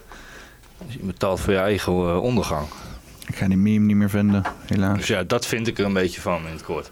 Dus 0.85 0.93
je 0.93 0.99
betaalt 0.99 1.39
voor 1.39 1.53
je 1.53 1.59
eigen 1.59 1.93
eh, 1.93 2.21
ondergang. 2.21 2.67
Ik 3.27 3.35
ga 3.35 3.47
die 3.47 3.57
meme 3.57 3.85
niet 3.85 3.95
meer 3.95 4.09
vinden, 4.09 4.43
helaas. 4.65 4.97
Dus 4.97 5.07
ja, 5.07 5.23
dat 5.23 5.45
vind 5.45 5.67
ik 5.67 5.79
er 5.79 5.85
een 5.85 5.93
beetje 5.93 6.21
van 6.21 6.45
in 6.45 6.51
het 6.51 6.63
kort. 6.63 6.91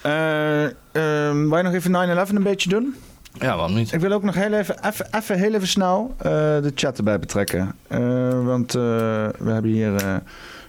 Eh 0.00 0.64
ehm, 0.64 1.48
wou 1.48 1.56
je 1.56 1.62
nog 1.62 1.72
even 1.72 2.26
9-11 2.28 2.30
een 2.34 2.42
beetje 2.42 2.68
doen? 2.68 2.94
Ja, 3.32 3.56
waarom 3.56 3.74
niet? 3.74 3.92
Ik 3.92 4.00
wil 4.00 4.12
ook 4.12 4.22
nog 4.22 4.34
heel 4.34 4.52
even, 4.52 4.86
even, 4.86 5.06
even 5.10 5.38
heel 5.38 5.54
even 5.54 5.68
snel 5.68 6.14
eh, 6.18 6.30
de 6.32 6.72
chat 6.74 6.98
erbij 6.98 7.18
betrekken. 7.18 7.74
Want 8.44 8.72
we 8.72 9.30
hebben 9.44 9.70
hier 9.70 10.04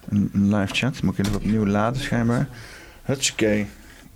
een, 0.09 0.29
een 0.33 0.55
live 0.55 0.73
chat. 0.75 1.01
Moet 1.01 1.17
ik 1.17 1.25
even 1.25 1.37
opnieuw 1.37 1.65
laden 1.65 2.01
schijnbaar. 2.01 2.47
Hutskee. 3.03 3.67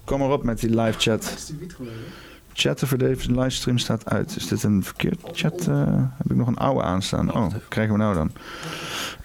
Kom 0.04 0.20
maar 0.20 0.32
op 0.32 0.44
met 0.44 0.60
die 0.60 0.82
live 0.82 1.00
chat. 1.00 1.52
Chatten 2.54 2.88
voor 2.88 2.98
deze 2.98 3.32
livestream 3.32 3.78
staat 3.78 4.10
uit. 4.10 4.36
Is 4.36 4.48
dit 4.48 4.64
een 4.64 4.84
verkeerd 4.84 5.20
chat? 5.32 5.68
Eh, 5.68 5.86
heb 6.18 6.32
ik 6.32 6.36
nog 6.36 6.48
een 6.48 6.58
oude 6.58 6.82
aanstaan? 6.82 7.34
Oh, 7.34 7.48
krijgen 7.68 7.94
we 7.94 8.00
nou 8.00 8.14
dan? 8.14 8.32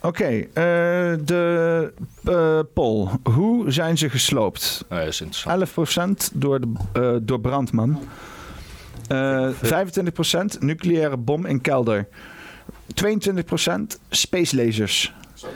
Oké, 0.01 0.25
eh, 0.25 0.45
de 1.25 1.93
eh, 2.25 2.59
poll. 2.75 3.09
Hoe 3.23 3.71
zijn 3.71 3.99
ze 3.99 4.11
gesloopt? 4.11 4.85
Oh, 4.91 4.99
interessant. 4.99 5.69
11% 6.27 6.31
door, 6.33 6.61
de, 6.61 7.21
door 7.23 7.41
brandman. 7.41 7.99
Eh 9.09 9.49
25% 9.49 10.59
nucleaire 10.61 11.17
bom 11.17 11.47
in 11.47 11.61
kelder. 11.61 12.09
22% 12.95 13.99
space 14.09 14.57
lasers. 14.57 15.15
42% 15.45 15.47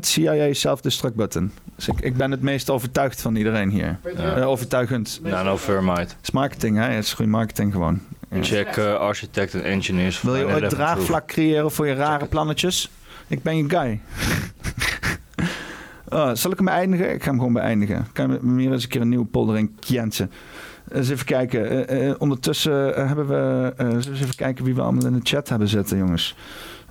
CIA 0.00 0.52
self-destruct 0.52 1.14
button. 1.14 1.52
Dus 1.76 1.88
ik, 1.88 2.00
ik 2.00 2.16
ben 2.16 2.30
het 2.30 2.42
meest 2.42 2.70
overtuigd 2.70 3.20
van 3.20 3.36
iedereen 3.36 3.70
hier. 3.70 3.98
Ja. 4.16 4.36
Eh, 4.36 4.48
overtuigend. 4.48 5.20
Nano-thermite. 5.22 6.00
Het 6.00 6.16
is 6.22 6.30
marketing, 6.30 6.76
hè? 6.76 6.84
Het 6.84 7.04
is 7.04 7.12
goede 7.12 7.30
marketing 7.30 7.72
gewoon. 7.72 8.00
Ja. 8.30 8.42
Check 8.42 8.76
eh, 8.76 8.94
architect 8.94 9.54
en 9.54 9.64
engineers. 9.64 10.22
Wil 10.22 10.36
je 10.36 10.44
ooit 10.44 10.62
9/11 10.62 10.66
draagvlak 10.66 11.26
creëren 11.26 11.70
voor 11.70 11.86
je 11.86 11.94
rare 11.94 12.26
plannetjes? 12.26 12.90
Ik 13.26 13.42
ben 13.42 13.56
je 13.56 13.64
guy. 13.68 14.00
Oh, 16.08 16.30
zal 16.34 16.50
ik 16.50 16.56
hem 16.56 16.66
beëindigen? 16.66 17.12
Ik 17.12 17.22
ga 17.22 17.28
hem 17.28 17.38
gewoon 17.38 17.52
beëindigen. 17.52 18.06
Kan 18.12 18.30
je 18.30 18.38
me 18.42 18.60
hier 18.60 18.72
eens 18.72 18.82
een 18.82 18.88
keer 18.88 19.00
een 19.00 19.08
nieuwe 19.08 19.24
polder 19.24 19.58
in 19.58 19.74
kjensen. 19.80 20.30
Eens 20.90 21.10
even 21.10 21.26
kijken. 21.26 21.88
Eh, 21.88 22.08
eh, 22.08 22.14
ondertussen 22.18 23.06
hebben 23.06 23.28
we... 23.28 23.72
eens 23.76 24.08
even 24.08 24.34
kijken 24.34 24.64
wie 24.64 24.74
we 24.74 24.80
allemaal 24.80 25.06
in 25.06 25.12
de 25.12 25.20
chat 25.22 25.48
hebben 25.48 25.68
zitten, 25.68 25.98
jongens. 25.98 26.36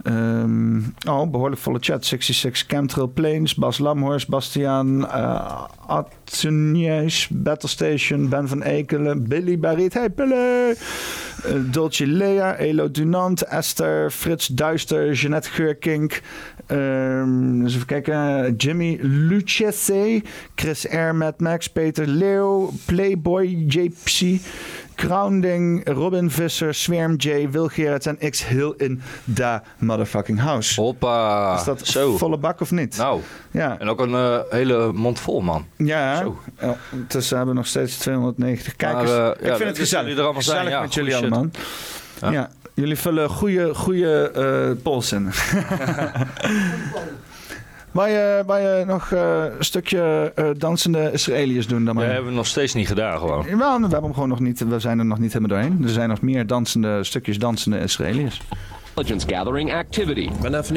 Ehm, 0.04 0.80
oh, 1.08 1.30
behoorlijk 1.30 1.62
volle 1.62 1.78
chat. 1.80 2.06
66 2.06 2.66
Chemtrail 2.68 3.08
Planes, 3.08 3.56
Bas 3.56 3.78
Lamhorst, 3.78 4.28
Bastiaan 4.28 5.02
uh, 5.02 5.64
Atunies, 5.88 7.28
Battle 7.32 7.70
Station, 7.70 8.30
Ben 8.30 8.48
van 8.48 8.62
Ekelen, 8.62 9.28
Billy 9.28 9.60
Barriet, 9.60 9.94
hey 9.94 10.12
Billy! 10.12 10.76
Eh, 11.44 11.72
Dolce 11.72 12.06
Lea, 12.06 12.56
Elo 12.60 12.88
Dunant, 12.92 13.42
Esther, 13.42 14.12
Frits 14.12 14.48
Duister, 14.48 15.14
Jeanette 15.14 15.50
Geurkink, 15.50 16.22
ehm, 16.68 17.62
eens 17.62 17.76
even 17.76 17.88
kijken, 17.88 18.56
Jimmy 18.58 19.00
Lucchese, 19.02 20.22
Chris 20.56 20.86
R, 20.86 21.16
Mad 21.16 21.40
Max, 21.40 21.68
Peter 21.70 22.08
Leeuw, 22.08 22.72
Playboy, 22.86 23.66
JPC, 23.68 24.40
Grounding, 25.06 25.88
Robin 25.90 26.32
Visser, 26.32 26.74
Swerm 26.74 27.16
J, 27.16 27.50
Wil 27.50 27.68
Gerrits 27.68 28.06
en 28.06 28.18
X 28.30 28.46
Hill 28.48 28.74
in 28.78 29.02
da 29.24 29.64
motherfucking 29.78 30.40
house. 30.40 30.82
Hoppa. 30.82 31.56
Is 31.58 31.64
dat 31.64 31.88
Zo. 31.88 32.18
volle 32.18 32.38
bak 32.38 32.62
of 32.62 32.72
niet? 32.72 32.98
Nou, 32.98 33.22
Ja. 33.52 33.80
en 33.80 33.90
ook 33.90 34.00
een 34.00 34.14
eh, 34.14 34.40
hele 34.50 34.92
mond 34.94 35.20
vol, 35.20 35.42
man. 35.42 35.66
Ja, 35.78 36.18
Zo. 36.18 36.40
ja, 36.60 36.78
dus 37.08 37.30
we 37.30 37.36
hebben 37.36 37.56
nog 37.56 37.68
steeds 37.68 37.98
290 37.98 38.76
kijkers. 38.76 39.10
Maar, 39.10 39.20
eh, 39.32 39.40
ik 39.40 39.46
ja, 39.46 39.56
vind 39.56 39.58
het 39.58 39.68
dat 39.68 39.78
gezellig. 39.78 40.04
jullie 40.06 40.20
er 40.20 40.24
allemaal 40.24 40.42
zijn, 40.44 40.58
gezellig 40.58 40.78
ja, 40.78 40.82
met 40.82 40.94
jullie 40.94 41.16
allemaal. 41.16 41.46
shit. 42.20 42.32
Ja. 42.34 42.50
Jullie 42.74 42.98
vullen 42.98 43.30
goede, 43.30 43.74
goede 43.76 44.32
eh 44.76 44.84
polls 44.84 45.12
in. 45.18 45.32
Waar 47.92 48.10
je, 48.10 48.44
waar 48.46 48.62
je 48.62 48.84
nog 48.86 49.12
eh, 49.12 49.44
een 49.58 49.66
stukje 49.66 50.32
eh, 50.36 50.46
dansende 50.58 51.12
Israëliërs 51.12 51.68
doen 51.68 51.86
dan 51.86 51.96
maar. 51.96 52.04
Dat 52.04 52.14
hebben 52.14 52.32
we 52.32 52.38
nog 52.38 52.48
steeds 52.48 52.74
niet 52.74 52.88
gedaan 52.88 53.20
gewoon. 53.20 53.46
Jawel, 53.48 53.76
we 53.76 53.82
hebben 53.82 54.04
hem 54.04 54.14
gewoon 54.14 54.30
nog 54.30 54.40
niet. 54.40 54.68
We 54.68 54.80
zijn 54.80 55.00
er 55.00 55.06
nog 55.06 55.20
niet 55.20 55.34
helemaal 55.34 55.58
doorheen. 55.58 55.84
Er 55.84 55.90
zijn 55.90 56.10
nog 56.10 56.22
meer 56.22 56.48
dansende 56.48 57.04
stukjes 57.04 57.40
dansende 57.40 57.80
Israëliërs. 57.80 58.42
Intelligence 58.88 59.28
gathering 59.28 59.74
activity. 59.74 60.30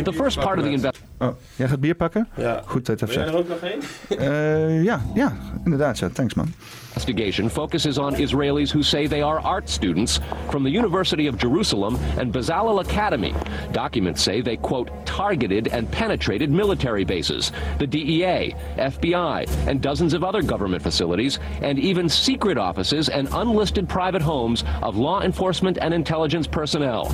The 0.03 0.13
first 0.13 0.41
part 0.41 0.59
of 0.59 0.65
the 0.65 0.71
investigation. 0.71 1.14
Oh, 1.25 1.35
jij 1.57 1.69
gaat 1.69 1.81
bier 1.81 1.95
pakken? 1.95 2.29
Ja. 2.37 2.63
Goed 2.67 2.87
dat 2.87 3.01
je 3.01 3.07
het 3.07 3.15
Wil 3.15 3.25
jij 3.25 3.35
er 3.35 3.39
ook 3.39 3.49
nog 3.49 3.59
één? 3.59 3.81
Eh, 4.19 4.85
ja, 4.85 5.01
ja, 5.15 5.33
inderdaad. 5.65 5.99
Ja. 5.99 6.09
Thanks 6.09 6.35
man. 6.35 6.53
investigation 6.95 7.49
focuses 7.49 7.99
on 7.99 8.15
Israelis 8.15 8.71
who 8.71 8.81
say 8.81 9.09
they 9.09 9.21
are 9.21 9.41
art 9.41 9.69
students 9.69 10.21
from 10.49 10.63
the 10.63 10.71
University 10.71 11.27
of 11.27 11.37
Jerusalem 11.37 11.97
and 12.19 12.33
Bezalel 12.33 12.81
Academy. 12.81 13.35
Documents 13.73 14.23
say 14.23 14.41
they, 14.41 14.57
quote, 14.57 14.89
targeted 15.05 15.67
and 15.69 15.91
penetrated 15.91 16.51
military 16.51 17.05
bases, 17.05 17.51
the 17.79 17.87
DEA, 17.87 18.55
FBI, 18.77 19.49
and 19.67 19.81
dozens 19.81 20.15
of 20.15 20.23
other 20.23 20.41
government 20.41 20.85
facilities, 20.85 21.41
and 21.63 21.81
even 21.81 22.09
secret 22.09 22.57
offices 22.57 23.09
and 23.09 23.29
unlisted 23.33 23.89
private 23.89 24.23
homes 24.23 24.63
of 24.81 24.97
law 24.97 25.21
enforcement 25.21 25.79
and 25.79 25.93
intelligence 25.93 26.47
personnel. 26.47 27.13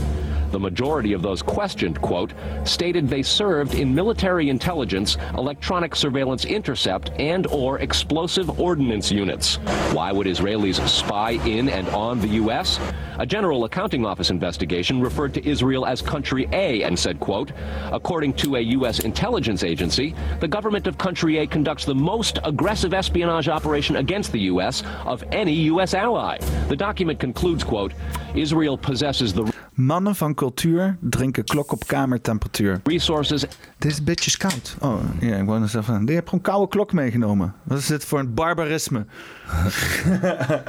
The 0.51 0.59
majority 0.59 1.13
of 1.13 1.23
those 1.23 1.43
questioned, 1.43 2.01
quote, 2.01 2.33
stated 2.65 3.09
they 3.09 3.23
served 3.23 3.75
in 3.75 3.95
military 4.01 4.49
intelligence, 4.49 5.19
electronic 5.37 5.95
surveillance 5.95 6.47
intercept, 6.47 7.11
and 7.19 7.47
or 7.49 7.81
explosive 7.81 8.59
ordnance 8.59 9.13
units. 9.13 9.57
Why 9.93 10.11
would 10.11 10.27
Israelis 10.27 10.81
spy 10.89 11.33
in 11.33 11.69
and 11.69 11.87
on 11.91 12.19
the 12.19 12.29
U.S.? 12.45 12.81
A 13.19 13.27
General 13.27 13.65
Accounting 13.65 14.07
Office 14.07 14.31
investigation 14.31 15.03
referred 15.03 15.35
to 15.35 15.47
Israel 15.47 15.85
as 15.85 16.01
Country 16.01 16.49
A 16.53 16.83
and 16.83 16.99
said, 16.99 17.21
quote, 17.21 17.53
according 17.93 18.33
to 18.43 18.57
a 18.57 18.61
U.S. 18.79 19.01
intelligence 19.01 19.63
agency, 19.63 20.15
the 20.41 20.49
government 20.49 20.87
of 20.87 20.97
Country 20.97 21.37
A 21.37 21.47
conducts 21.47 21.85
the 21.85 21.95
most 21.95 22.39
aggressive 22.45 22.95
espionage 22.95 23.49
operation 23.49 23.97
against 23.97 24.33
the 24.33 24.41
U.S. 24.53 24.83
of 25.05 25.23
any 25.31 25.53
U.S. 25.73 25.93
ally. 25.93 26.39
The 26.69 26.77
document 26.77 27.21
concludes, 27.21 27.63
quote, 27.63 27.93
Israel 28.35 28.79
possesses 28.79 29.35
the 29.35 29.53
Mannen 29.87 30.17
van 30.17 30.35
cultuur 30.35 30.97
drinken 31.01 31.45
klok 31.45 31.73
op 31.73 31.87
kamertemperatuur. 31.87 32.81
Resources. 32.85 33.41
Dit 33.79 33.91
is 33.93 33.99
een 33.99 34.05
beetje 34.05 34.37
koud. 34.37 34.77
Oh, 34.81 35.01
ja, 35.21 35.37
ik 35.37 35.45
wou 35.47 35.61
net 35.61 35.71
zeggen. 35.71 36.07
Je 36.07 36.13
hebt 36.13 36.29
gewoon 36.29 36.45
koude 36.45 36.69
klok 36.69 36.93
meegenomen. 36.93 37.55
Wat 37.63 37.79
is 37.79 37.87
dit 37.87 38.05
voor 38.05 38.19
een 38.19 38.35
barbarisme? 38.35 39.07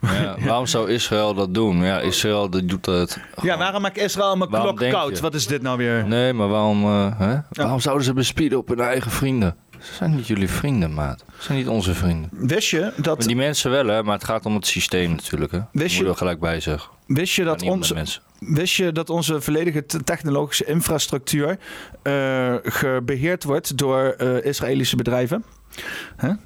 Ja, 0.00 0.36
waarom 0.44 0.66
zou 0.66 0.90
Israël 0.90 1.34
dat 1.34 1.54
doen? 1.54 1.82
Ja, 1.82 2.00
Israël 2.00 2.50
die 2.50 2.64
doet 2.64 2.86
het. 2.86 3.20
Ja, 3.42 3.58
waarom 3.58 3.82
maakt 3.82 3.96
Israël 3.98 4.36
mijn 4.36 4.50
Waarom 4.50 4.76
klok 4.76 4.90
koud? 4.90 5.16
je? 5.16 5.22
Wat 5.22 5.34
is 5.34 5.46
dit 5.46 5.62
nou 5.62 5.76
weer? 5.78 6.06
Nee, 6.06 6.32
maar 6.32 6.48
waarom, 6.48 6.82
eh, 6.84 7.18
hè? 7.18 7.36
waarom 7.50 7.80
zouden 7.80 8.04
ze 8.04 8.12
bespieden 8.12 8.58
op 8.58 8.68
hun 8.68 8.80
eigen 8.80 9.10
vrienden? 9.10 9.56
Ze 9.78 9.94
zijn 9.94 10.14
niet 10.16 10.26
jullie 10.26 10.48
vrienden, 10.48 10.94
maat. 10.94 11.24
Ze 11.38 11.42
zijn 11.44 11.58
niet 11.58 11.68
onze 11.68 11.94
vrienden. 11.94 12.30
Wist 12.32 12.68
je 12.68 12.92
dat... 12.96 13.18
Maar 13.18 13.26
die 13.26 13.36
mensen 13.36 13.70
wel, 13.70 13.86
hè? 13.86 14.02
Maar 14.02 14.14
het 14.14 14.24
gaat 14.24 14.46
om 14.46 14.54
het 14.54 14.66
systeem 14.66 15.10
natuurlijk, 15.10 15.52
hè? 15.52 15.60
Wist 15.72 15.96
je- 15.96 16.02
Moet 16.02 16.10
er 16.12 16.16
gelijk 16.18 16.40
bij 16.40 16.60
zeggen. 16.60 16.90
Wist 17.06 17.34
je, 17.34 17.44
dat 17.44 17.62
onze, 17.62 17.94
mensen. 17.94 18.22
Wist 18.38 18.74
je 18.74 18.92
dat 18.92 19.10
onze 19.10 19.40
volledige 19.40 19.86
te- 19.86 20.04
technologische 20.04 20.64
infrastructuur 20.64 21.58
eh, 22.02 22.54
gebeheerd 22.62 23.44
wordt 23.44 23.76
door 23.78 24.02
eh, 24.04 24.44
Israëlische 24.44 24.96
bedrijven? 24.96 25.44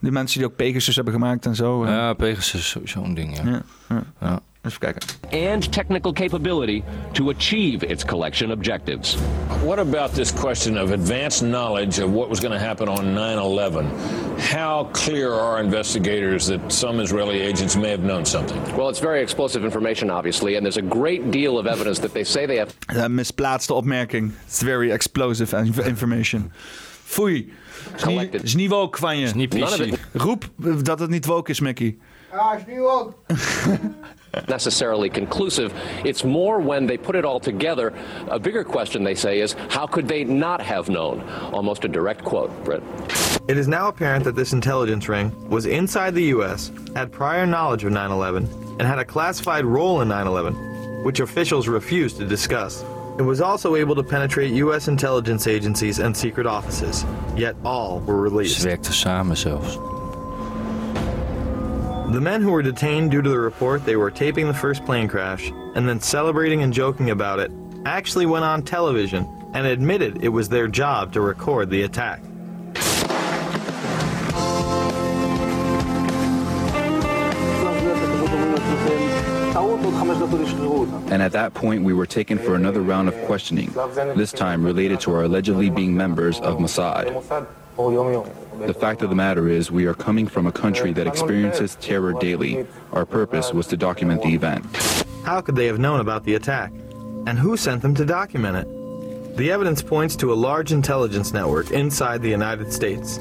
Die 0.00 0.10
mensen 0.12 0.38
die 0.38 0.48
ook 0.48 0.56
Pegasus 0.56 0.94
hebben 0.94 1.12
gemaakt 1.14 1.46
en 1.46 1.54
zo. 1.54 1.84
eh. 1.84 1.90
Ja, 1.90 2.12
Pegasus 2.14 2.60
is 2.60 2.68
sowieso 2.68 3.02
een 3.02 3.14
ding, 3.14 3.36
ja. 3.36 3.44
Ja, 3.44 3.62
ja. 3.88 4.02
Ja. 4.20 4.40
Even 4.64 4.78
kijken. 4.80 5.02
and 5.32 5.72
technical 5.72 6.12
capability 6.12 6.82
to 7.12 7.30
achieve 7.30 7.82
its 7.82 8.04
collection 8.04 8.50
objectives. 8.50 9.16
What 9.64 9.78
about 9.78 10.12
this 10.12 10.30
question 10.32 10.76
of 10.78 10.92
advanced 10.92 11.42
knowledge 11.42 11.98
of 11.98 12.12
what 12.12 12.28
was 12.28 12.40
going 12.40 12.52
to 12.52 12.58
happen 12.66 12.88
on 12.88 13.14
9 13.14 13.38
11? 13.38 13.86
How 14.38 14.88
clear 14.92 15.32
are 15.32 15.62
investigators 15.62 16.46
that 16.46 16.60
some 16.72 17.02
Israeli 17.02 17.40
agents 17.40 17.76
may 17.76 17.90
have 17.90 18.04
known 18.04 18.24
something? 18.24 18.60
Well, 18.76 18.88
it's 18.88 19.00
very 19.00 19.20
explosive 19.22 19.64
information, 19.64 20.10
obviously, 20.10 20.56
and 20.56 20.64
there's 20.64 20.78
a 20.78 20.88
great 21.00 21.30
deal 21.30 21.58
of 21.58 21.66
evidence 21.66 22.00
that 22.00 22.12
they 22.12 22.24
say 22.24 22.46
they 22.46 22.58
have 22.58 22.72
Ja, 22.94 23.08
misplaatste 23.08 23.74
opmerking. 23.74 24.32
It's 24.46 24.62
very 24.62 24.90
explosive 24.92 25.52
information. 25.86 26.52
Foei. 27.04 27.52
Is 27.96 28.04
niet, 28.04 28.42
is 28.42 28.54
niet 28.54 28.70
woke 28.70 28.98
van 28.98 29.18
je. 29.18 29.24
Is 29.24 29.34
niet 29.34 29.52
None 29.52 29.98
Roep 30.12 30.50
dat 30.82 30.98
het 30.98 31.10
niet 31.10 31.26
woke 31.26 31.50
is, 31.50 31.60
Mickey. 31.60 31.96
Ja, 32.32 32.56
is 32.56 32.64
nu 32.66 32.86
ook. 32.86 33.14
necessarily 34.48 35.10
conclusive. 35.10 35.72
It's 36.04 36.24
more 36.24 36.60
when 36.60 36.86
they 36.86 36.96
put 36.96 37.16
it 37.16 37.24
all 37.24 37.40
together. 37.40 37.92
A 38.28 38.38
bigger 38.38 38.64
question, 38.64 39.04
they 39.04 39.14
say, 39.14 39.40
is 39.40 39.54
how 39.68 39.86
could 39.86 40.08
they 40.08 40.24
not 40.24 40.60
have 40.60 40.88
known? 40.88 41.20
Almost 41.52 41.84
a 41.84 41.88
direct 41.88 42.24
quote, 42.24 42.50
Britt. 42.64 42.82
It 43.48 43.58
is 43.58 43.68
now 43.68 43.88
apparent 43.88 44.24
that 44.24 44.34
this 44.34 44.52
intelligence 44.52 45.08
ring 45.08 45.30
was 45.48 45.66
inside 45.66 46.14
the 46.14 46.24
U.S., 46.36 46.70
had 46.94 47.12
prior 47.12 47.46
knowledge 47.46 47.84
of 47.84 47.92
9 47.92 48.10
11, 48.10 48.48
and 48.78 48.82
had 48.82 48.98
a 48.98 49.04
classified 49.04 49.64
role 49.64 50.00
in 50.00 50.08
9 50.08 50.26
11, 50.26 50.54
which 51.04 51.20
officials 51.20 51.68
refused 51.68 52.16
to 52.18 52.26
discuss. 52.26 52.84
It 53.18 53.22
was 53.22 53.42
also 53.42 53.76
able 53.76 53.94
to 53.96 54.02
penetrate 54.02 54.52
U.S. 54.52 54.88
intelligence 54.88 55.46
agencies 55.46 55.98
and 55.98 56.16
secret 56.16 56.46
offices, 56.46 57.04
yet 57.36 57.56
all 57.62 58.00
were 58.00 58.20
released. 58.22 58.60
Ze 58.60 58.68
werkten 58.68 58.92
samen 58.92 59.36
zelfs. 59.36 59.91
The 62.12 62.20
men 62.20 62.42
who 62.42 62.50
were 62.50 62.60
detained 62.60 63.10
due 63.10 63.22
to 63.22 63.30
the 63.30 63.38
report 63.38 63.86
they 63.86 63.96
were 63.96 64.10
taping 64.10 64.46
the 64.46 64.52
first 64.52 64.84
plane 64.84 65.08
crash 65.08 65.50
and 65.74 65.88
then 65.88 65.98
celebrating 65.98 66.62
and 66.62 66.70
joking 66.70 67.08
about 67.08 67.38
it 67.38 67.50
actually 67.86 68.26
went 68.26 68.44
on 68.44 68.62
television 68.62 69.26
and 69.54 69.66
admitted 69.66 70.22
it 70.22 70.28
was 70.28 70.50
their 70.50 70.68
job 70.68 71.14
to 71.14 71.22
record 71.22 71.70
the 71.70 71.84
attack. 71.84 72.20
And 81.10 81.22
at 81.22 81.32
that 81.32 81.54
point, 81.54 81.82
we 81.82 81.94
were 81.94 82.04
taken 82.04 82.36
for 82.36 82.56
another 82.56 82.82
round 82.82 83.08
of 83.08 83.14
questioning, 83.24 83.72
this 84.16 84.32
time 84.32 84.62
related 84.62 85.00
to 85.00 85.14
our 85.14 85.22
allegedly 85.22 85.70
being 85.70 85.96
members 85.96 86.38
of 86.40 86.58
Mossad. 86.58 87.06
The 88.66 88.74
fact 88.74 89.02
of 89.02 89.10
the 89.10 89.16
matter 89.16 89.48
is, 89.48 89.70
we 89.70 89.86
are 89.86 89.94
coming 89.94 90.28
from 90.28 90.46
a 90.46 90.52
country 90.52 90.92
that 90.92 91.06
experiences 91.06 91.76
terror 91.80 92.12
daily. 92.12 92.64
Our 92.92 93.04
purpose 93.04 93.52
was 93.52 93.66
to 93.68 93.76
document 93.76 94.22
the 94.22 94.34
event. 94.34 94.64
How 95.24 95.40
could 95.40 95.56
they 95.56 95.66
have 95.66 95.80
known 95.80 95.98
about 95.98 96.22
the 96.24 96.34
attack? 96.34 96.72
And 97.26 97.38
who 97.38 97.56
sent 97.56 97.82
them 97.82 97.94
to 97.96 98.04
document 98.04 98.56
it? 98.56 99.36
The 99.36 99.50
evidence 99.50 99.82
points 99.82 100.14
to 100.16 100.32
a 100.32 100.34
large 100.34 100.72
intelligence 100.72 101.32
network 101.32 101.70
inside 101.72 102.22
the 102.22 102.28
United 102.28 102.72
States 102.72 103.18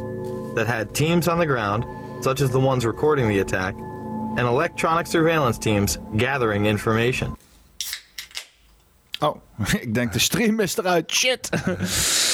that 0.56 0.66
had 0.68 0.94
teams 0.94 1.28
on 1.28 1.40
the 1.40 1.48
ground, 1.48 1.86
such 2.24 2.40
as 2.42 2.52
the 2.52 2.60
ones 2.60 2.86
recording 2.86 3.28
the 3.28 3.40
attack, 3.40 3.74
and 3.76 4.40
electronic 4.40 5.08
surveillance 5.08 5.58
teams 5.58 5.98
gathering 6.18 6.66
information. 6.68 7.36
Oh, 9.22 9.42
ik 9.82 9.94
denk 9.94 10.14
de 10.14 10.20
stream 10.20 10.60
is 10.60 10.78
eruit. 10.78 11.12
Shit. 11.12 11.50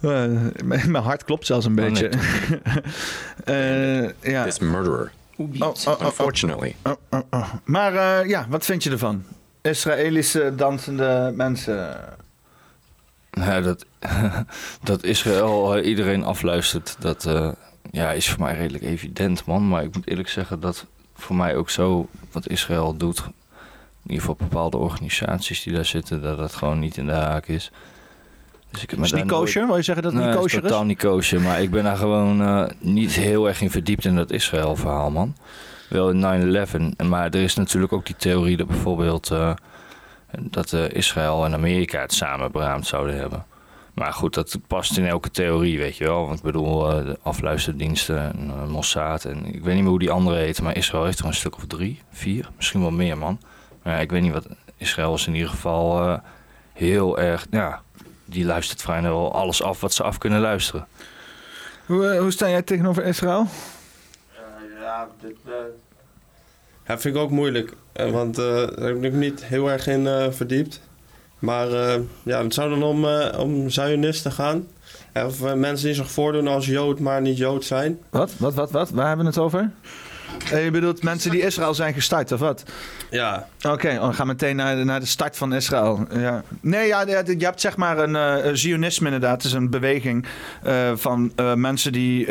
Eh, 0.00 0.26
mijn 0.64 0.94
hart 0.94 1.24
klopt 1.24 1.46
zelfs 1.46 1.66
een 1.66 1.74
beetje. 1.74 2.10
Eh, 3.44 4.02
ja. 4.20 4.44
This 4.44 4.58
murderer. 4.58 5.12
Oh, 5.36 5.48
oh, 5.58 5.74
oh, 5.86 6.00
Unfortunately. 6.00 6.76
oh, 6.82 6.92
oh, 7.10 7.20
oh. 7.30 7.52
Maar 7.64 7.94
eh, 7.94 8.28
ja, 8.28 8.46
wat 8.48 8.64
vind 8.64 8.82
je 8.82 8.90
ervan? 8.90 9.24
Israëlische 9.60 10.52
dansende 10.56 11.32
mensen. 11.34 11.96
Ja, 13.30 13.60
dat, 13.60 13.86
dat 14.82 15.04
Israël 15.04 15.76
eh, 15.76 15.86
iedereen 15.86 16.24
afluistert, 16.24 16.96
dat 16.98 17.24
eh, 17.24 17.52
ja, 17.90 18.12
is 18.12 18.30
voor 18.30 18.40
mij 18.40 18.54
redelijk 18.56 18.84
evident, 18.84 19.44
man. 19.44 19.68
Maar 19.68 19.82
ik 19.84 19.94
moet 19.94 20.08
eerlijk 20.08 20.28
zeggen 20.28 20.60
dat 20.60 20.86
voor 21.14 21.36
mij 21.36 21.56
ook 21.56 21.70
zo, 21.70 22.08
wat 22.32 22.48
Israël 22.48 22.96
doet, 22.96 23.18
in 23.18 23.32
ieder 24.02 24.20
geval 24.20 24.36
bepaalde 24.48 24.76
organisaties 24.76 25.62
die 25.62 25.74
daar 25.74 25.84
zitten, 25.84 26.22
dat 26.22 26.38
dat 26.38 26.54
gewoon 26.54 26.78
niet 26.78 26.96
in 26.96 27.06
de 27.06 27.12
haak 27.12 27.46
is. 27.46 27.70
Dus 28.70 28.82
ik 28.82 28.90
heb 28.90 28.98
Is 28.98 29.04
niet 29.04 29.14
daar 29.20 29.26
nooit- 29.26 29.40
kosher? 29.44 29.66
Wil 29.66 29.76
je 29.76 29.82
zeggen 29.82 30.02
dat 30.04 30.12
het 30.12 30.22
Nee, 30.22 30.30
niet 30.30 30.40
kosher 30.40 30.58
is 30.58 30.64
is? 30.64 30.70
totaal 30.70 30.84
niet 30.86 30.98
kosher, 30.98 31.40
maar 31.40 31.62
ik 31.62 31.70
ben 31.70 31.84
daar 31.84 31.96
gewoon 31.96 32.40
eh, 32.42 32.64
niet 32.78 33.12
heel 33.12 33.48
erg 33.48 33.60
in 33.60 33.70
verdiept 33.70 34.04
in 34.04 34.16
dat 34.16 34.30
Israël-verhaal, 34.30 35.10
man. 35.10 35.34
Wel 35.88 36.10
in 36.10 36.20
9-11, 37.00 37.06
maar 37.08 37.24
er 37.24 37.42
is 37.42 37.54
natuurlijk 37.54 37.92
ook 37.92 38.06
die 38.06 38.16
theorie 38.16 38.56
dat 38.56 38.66
bijvoorbeeld 38.66 39.30
eh, 39.30 39.52
dat 40.40 40.72
eh, 40.72 40.88
Israël 40.90 41.44
en 41.44 41.54
Amerika 41.54 42.00
het 42.00 42.12
samen 42.12 42.52
beraamd 42.52 42.86
zouden 42.86 43.16
hebben. 43.16 43.44
Maar 43.94 44.12
goed, 44.12 44.34
dat 44.34 44.58
past 44.66 44.96
in 44.98 45.06
elke 45.06 45.30
theorie, 45.30 45.78
weet 45.78 45.96
je 45.96 46.04
wel. 46.04 46.26
Want 46.26 46.38
ik 46.38 46.44
bedoel, 46.44 46.78
de 46.80 47.18
afluisterdiensten, 47.22 48.32
en, 48.32 48.70
Mossad 48.70 49.24
en 49.24 49.46
ik 49.54 49.62
weet 49.62 49.74
niet 49.74 49.82
meer 49.82 49.90
hoe 49.90 49.98
die 49.98 50.10
andere 50.10 50.36
heet, 50.36 50.62
maar 50.62 50.76
Israël 50.76 51.04
heeft 51.04 51.18
er 51.18 51.24
een 51.26 51.34
stuk 51.34 51.56
of 51.56 51.66
drie, 51.66 52.00
vier, 52.12 52.48
misschien 52.56 52.80
wel 52.80 52.90
meer, 52.90 53.18
man. 53.18 53.40
Maar 53.82 54.00
ik 54.00 54.10
weet 54.10 54.22
niet 54.22 54.32
wat. 54.32 54.46
Israël 54.76 55.14
is 55.14 55.26
in 55.26 55.34
ieder 55.34 55.50
geval 55.50 56.20
heel 56.72 57.18
erg, 57.18 57.46
ja, 57.50 57.82
die 58.30 58.44
luistert 58.44 58.82
vrijwel 58.82 59.34
alles 59.34 59.62
af 59.62 59.80
wat 59.80 59.92
ze 59.92 60.02
af 60.02 60.18
kunnen 60.18 60.40
luisteren. 60.40 60.86
Hoe, 61.86 62.06
eh, 62.08 62.20
hoe 62.20 62.30
sta 62.30 62.48
jij 62.48 62.62
tegenover 62.62 63.04
Israël? 63.04 63.46
ja, 64.80 65.08
dit, 65.20 65.36
Ja, 66.86 66.98
vind 66.98 67.14
ik 67.14 67.20
ook 67.22 67.30
moeilijk. 67.30 67.72
eh, 67.92 68.10
Want 68.10 68.38
eh, 68.38 68.44
daar 68.44 68.88
heb 68.88 69.04
ik 69.04 69.12
niet 69.12 69.44
heel 69.44 69.70
erg 69.70 69.86
in 69.86 70.06
eh, 70.06 70.26
verdiept. 70.30 70.80
Maar 71.38 71.72
eh, 71.72 72.00
ja, 72.22 72.42
het 72.42 72.54
zou 72.54 72.70
dan 72.70 72.82
om, 72.82 73.04
eh, 73.04 73.38
om 73.38 73.70
Zionisten 73.70 74.32
gaan. 74.32 74.66
Eh, 75.12 75.24
Of 75.26 75.42
eh, 75.42 75.52
mensen 75.52 75.86
die 75.86 75.94
zich 75.94 76.10
voordoen 76.10 76.46
als 76.48 76.66
Jood, 76.66 76.98
maar 77.00 77.20
niet 77.20 77.36
Jood 77.36 77.64
zijn. 77.64 77.98
Wat? 78.10 78.30
Wat? 78.38 78.54
Wat? 78.54 78.70
Wat? 78.70 78.90
Waar 78.90 79.06
hebben 79.06 79.24
we 79.26 79.30
het 79.32 79.40
over? 79.40 79.70
Eh, 80.52 80.64
je 80.64 80.70
bedoelt 80.70 81.02
mensen 81.02 81.30
die 81.30 81.40
Israël 81.40 81.74
zijn 81.74 81.94
gestart, 81.94 82.32
of 82.32 82.40
wat? 82.40 82.62
Ja. 83.10 83.48
Oké, 83.68 83.98
oh, 84.00 84.08
we 84.08 84.14
gaan 84.14 84.26
meteen 84.26 84.56
naar 84.56 84.76
de, 84.76 84.84
naar 84.84 85.00
de 85.00 85.06
start 85.06 85.36
van 85.36 85.54
Israël. 85.54 86.06
Ja. 86.12 86.42
Nee, 86.60 86.86
ja, 86.86 87.06
je 87.06 87.36
hebt 87.38 87.60
zeg 87.60 87.76
maar 87.76 87.98
een 87.98 88.16
eh, 88.16 88.44
een 88.44 88.58
Zionisme 88.58 89.04
inderdaad. 89.04 89.36
Het 89.36 89.44
is 89.44 89.52
een 89.52 89.70
beweging 89.70 90.26
eh, 90.62 90.90
van 90.94 91.32
mensen 91.54 91.92
die 91.92 92.26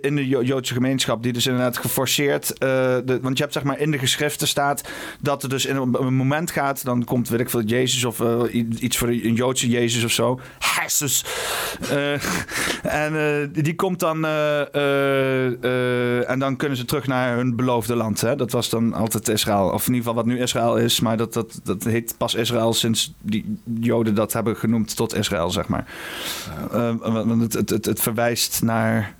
in 0.00 0.16
de 0.16 0.28
Jo- 0.28 0.42
Joodse 0.42 0.74
gemeenschap... 0.74 1.22
die 1.22 1.32
dus 1.32 1.46
inderdaad 1.46 1.78
geforceerd... 1.78 2.58
de, 2.58 3.18
want 3.22 3.36
je 3.36 3.42
hebt 3.42 3.54
zeg 3.54 3.62
maar 3.62 3.78
in 3.78 3.90
de 3.90 3.98
geschriften 3.98 4.48
staat... 4.48 4.82
dat 5.20 5.42
er 5.42 5.48
dus 5.48 5.66
in 5.66 5.76
een, 5.76 5.96
een 6.00 6.14
moment 6.14 6.50
gaat... 6.50 6.84
dan 6.84 7.04
komt, 7.04 7.28
weet 7.28 7.40
ik 7.40 7.50
veel, 7.50 7.62
Jezus 7.62 8.04
of 8.04 8.20
iets 8.80 8.96
voor 8.96 9.08
een 9.08 9.34
Joodse 9.34 9.68
Jezus 9.68 10.04
of 10.04 10.12
zo. 10.12 10.40
Jezus. 10.76 11.24
En 12.82 13.50
die 13.52 13.74
komt 13.74 14.00
dan... 14.00 14.26
en 16.26 16.38
dan 16.38 16.56
kunnen 16.56 16.76
ze 16.78 16.84
terug 16.84 17.06
naar 17.06 17.37
hun 17.38 17.56
beloofde 17.56 17.94
land. 17.94 18.20
Hè? 18.20 18.36
Dat 18.36 18.50
was 18.50 18.68
dan 18.68 18.92
altijd 18.94 19.28
Israël. 19.28 19.68
Of 19.68 19.86
in 19.86 19.94
ieder 19.94 20.08
geval 20.08 20.14
wat 20.14 20.26
nu 20.26 20.40
Israël 20.40 20.76
is. 20.76 21.00
Maar 21.00 21.16
dat, 21.16 21.32
dat, 21.32 21.60
dat 21.62 21.84
heet 21.84 22.14
pas 22.18 22.34
Israël 22.34 22.72
sinds 22.72 23.12
die 23.20 23.58
Joden 23.80 24.14
dat 24.14 24.32
hebben 24.32 24.56
genoemd 24.56 24.96
tot 24.96 25.14
Israël, 25.14 25.50
zeg 25.50 25.68
maar. 25.68 25.86
Eh, 26.72 26.94
want 27.00 27.40
het, 27.40 27.52
het, 27.52 27.70
het, 27.70 27.84
het 27.84 28.00
verwijst 28.00 28.62
naar... 28.62 29.16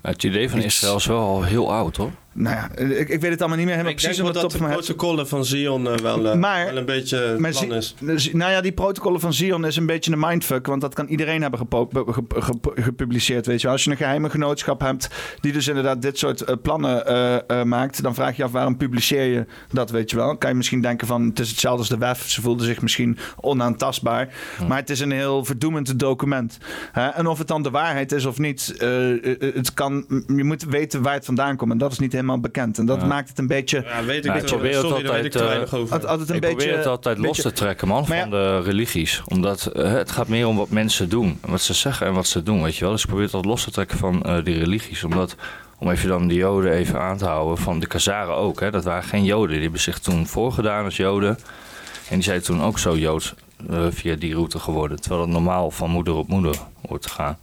Het 0.00 0.22
idee 0.22 0.50
van 0.50 0.58
Israël 0.58 0.96
is 0.96 1.06
wel 1.06 1.20
al 1.20 1.42
heel 1.42 1.72
oud, 1.72 1.96
hoor. 1.96 2.10
Nou 2.34 2.56
ja, 2.56 2.70
ik, 2.76 3.08
ik 3.08 3.20
weet 3.20 3.30
het 3.30 3.40
allemaal 3.40 3.58
niet 3.58 3.66
meer 3.66 3.76
helemaal 3.76 3.92
Ik 3.92 4.00
denk 4.00 4.14
precies 4.14 4.18
wel 4.18 4.26
op 4.26 4.34
de 4.34 4.40
dat 4.40 4.50
de 4.50 4.74
protocollen 4.74 5.28
van 5.28 5.44
Zion 5.44 5.88
eh, 5.88 5.96
wel, 5.96 6.26
eh, 6.28 6.38
Maar- 6.38 6.64
wel 6.66 6.76
een 6.76 6.84
beetje 6.84 7.36
Maar 7.38 7.50
plan 7.50 7.72
is. 7.72 7.94
nou 8.32 8.52
ja, 8.52 8.60
die 8.60 8.72
protocollen 8.72 9.20
van 9.20 9.32
Zion 9.32 9.66
is 9.66 9.76
een 9.76 9.86
beetje 9.86 10.12
een 10.12 10.18
mindfuck. 10.18 10.66
Want 10.66 10.80
dat 10.80 10.94
kan 10.94 11.06
iedereen 11.06 11.42
hebben 11.42 11.60
gepubliceerd. 12.74 13.46
Weet 13.46 13.60
je. 13.60 13.62
wel. 13.62 13.72
Als 13.72 13.84
je 13.84 13.90
een 13.90 13.96
geheime 13.96 14.30
genootschap 14.30 14.80
hebt 14.80 15.08
die 15.40 15.52
dus 15.52 15.68
inderdaad 15.68 16.02
dit 16.02 16.18
soort 16.18 16.40
eh, 16.42 16.56
plannen 16.62 17.06
eh, 17.06 17.34
eh, 17.60 17.66
maakt, 17.66 18.02
dan 18.02 18.14
vraag 18.14 18.36
je 18.36 18.44
af 18.44 18.50
waarom 18.52 18.76
publiceer 18.76 19.24
je 19.24 19.46
dat, 19.70 19.90
weet 19.90 20.10
je 20.10 20.16
wel. 20.16 20.36
Kan 20.36 20.50
je 20.50 20.56
misschien 20.56 20.80
denken 20.80 21.06
van 21.06 21.22
het 21.22 21.38
is 21.38 21.50
hetzelfde 21.50 21.78
als 21.78 21.88
de 21.88 21.98
WEF. 21.98 22.30
Ze 22.30 22.40
voelden 22.40 22.66
zich 22.66 22.82
misschien 22.82 23.18
onaantastbaar. 23.40 24.34
Maar 24.68 24.78
het 24.78 24.90
is 24.90 25.00
een 25.00 25.10
heel 25.10 25.44
verdoemend 25.44 25.98
document. 25.98 26.58
Hè? 26.92 27.08
En 27.08 27.26
of 27.26 27.38
het 27.38 27.48
dan 27.48 27.62
de 27.62 27.70
waarheid 27.70 28.12
is 28.12 28.24
of 28.24 28.38
niet, 28.38 28.74
het 29.38 29.74
kan, 29.74 30.04
je 30.26 30.44
moet 30.44 30.64
weten 30.64 31.02
waar 31.02 31.14
het 31.14 31.24
vandaan 31.24 31.56
komt. 31.56 31.72
En 31.72 31.78
dat 31.78 31.92
is 31.92 31.98
niet 31.98 32.12
helemaal 32.12 32.20
bekend. 32.40 32.78
En 32.78 32.86
dat 32.86 33.00
Ja. 33.00 33.06
maakt 33.06 33.28
het 33.28 33.38
een 33.38 33.46
beetje... 33.46 33.82
Ja, 33.86 34.04
weet 34.04 34.24
ik 34.24 34.44
probeer 34.44 34.76
het 34.76 34.84
altijd, 34.92 35.32
te 35.32 35.44
weinig 35.44 35.74
over. 35.74 35.92
Altijd, 35.92 36.10
altijd 36.10 36.28
een 36.28 36.34
ik 36.34 36.40
beetje, 36.40 36.56
probeer 36.56 36.76
het 36.76 36.86
altijd 36.86 37.18
los 37.18 37.26
beetje- 37.26 37.42
te 37.42 37.52
trekken, 37.52 37.88
man, 37.88 38.06
van 38.06 38.30
de 38.30 38.60
religies. 38.60 39.22
Omdat 39.26 39.66
eh, 39.66 39.92
het 39.92 40.10
gaat 40.10 40.28
meer 40.28 40.46
om 40.46 40.56
wat 40.56 40.70
mensen 40.70 41.08
doen. 41.08 41.38
en 41.44 41.50
Wat 41.50 41.60
ze 41.60 41.74
zeggen 41.74 42.06
en 42.06 42.12
wat 42.12 42.26
ze 42.26 42.42
doen, 42.42 42.62
weet 42.62 42.76
je 42.76 42.80
wel. 42.84 42.92
Dus 42.92 43.00
ik 43.02 43.06
probeer 43.06 43.24
het 43.24 43.34
altijd 43.34 43.52
los 43.52 43.64
te 43.64 43.70
trekken 43.70 43.98
van 43.98 44.22
eh, 44.22 44.44
die 44.44 44.58
religies. 44.58 45.04
Omdat, 45.04 45.36
om 45.78 45.90
even 45.90 46.08
dan 46.08 46.28
de 46.28 46.34
joden 46.34 46.72
even 46.72 47.00
aan 47.00 47.16
te 47.16 47.24
houden, 47.24 47.58
van 47.58 47.80
de 47.80 47.86
Khazaren 47.86 48.34
ook. 48.34 48.60
Hè, 48.60 48.70
dat 48.70 48.84
waren 48.84 49.02
geen 49.04 49.24
joden. 49.24 49.52
Die 49.52 49.62
hebben 49.62 49.80
zich 49.80 49.98
toen 49.98 50.26
voorgedaan 50.26 50.84
als 50.84 50.96
joden. 50.96 51.38
En 52.08 52.14
die 52.14 52.22
zijn 52.22 52.42
toen 52.42 52.62
ook 52.62 52.78
zo 52.78 52.96
joods 52.96 53.34
eh, 53.70 53.86
via 53.90 54.14
die 54.14 54.34
route 54.34 54.58
geworden. 54.58 55.00
Terwijl 55.00 55.20
het 55.22 55.30
normaal 55.30 55.70
van 55.70 55.90
moeder 55.90 56.14
op 56.14 56.28
moeder 56.28 56.54
hoort 56.88 57.02
te 57.02 57.08
gaan. 57.08 57.38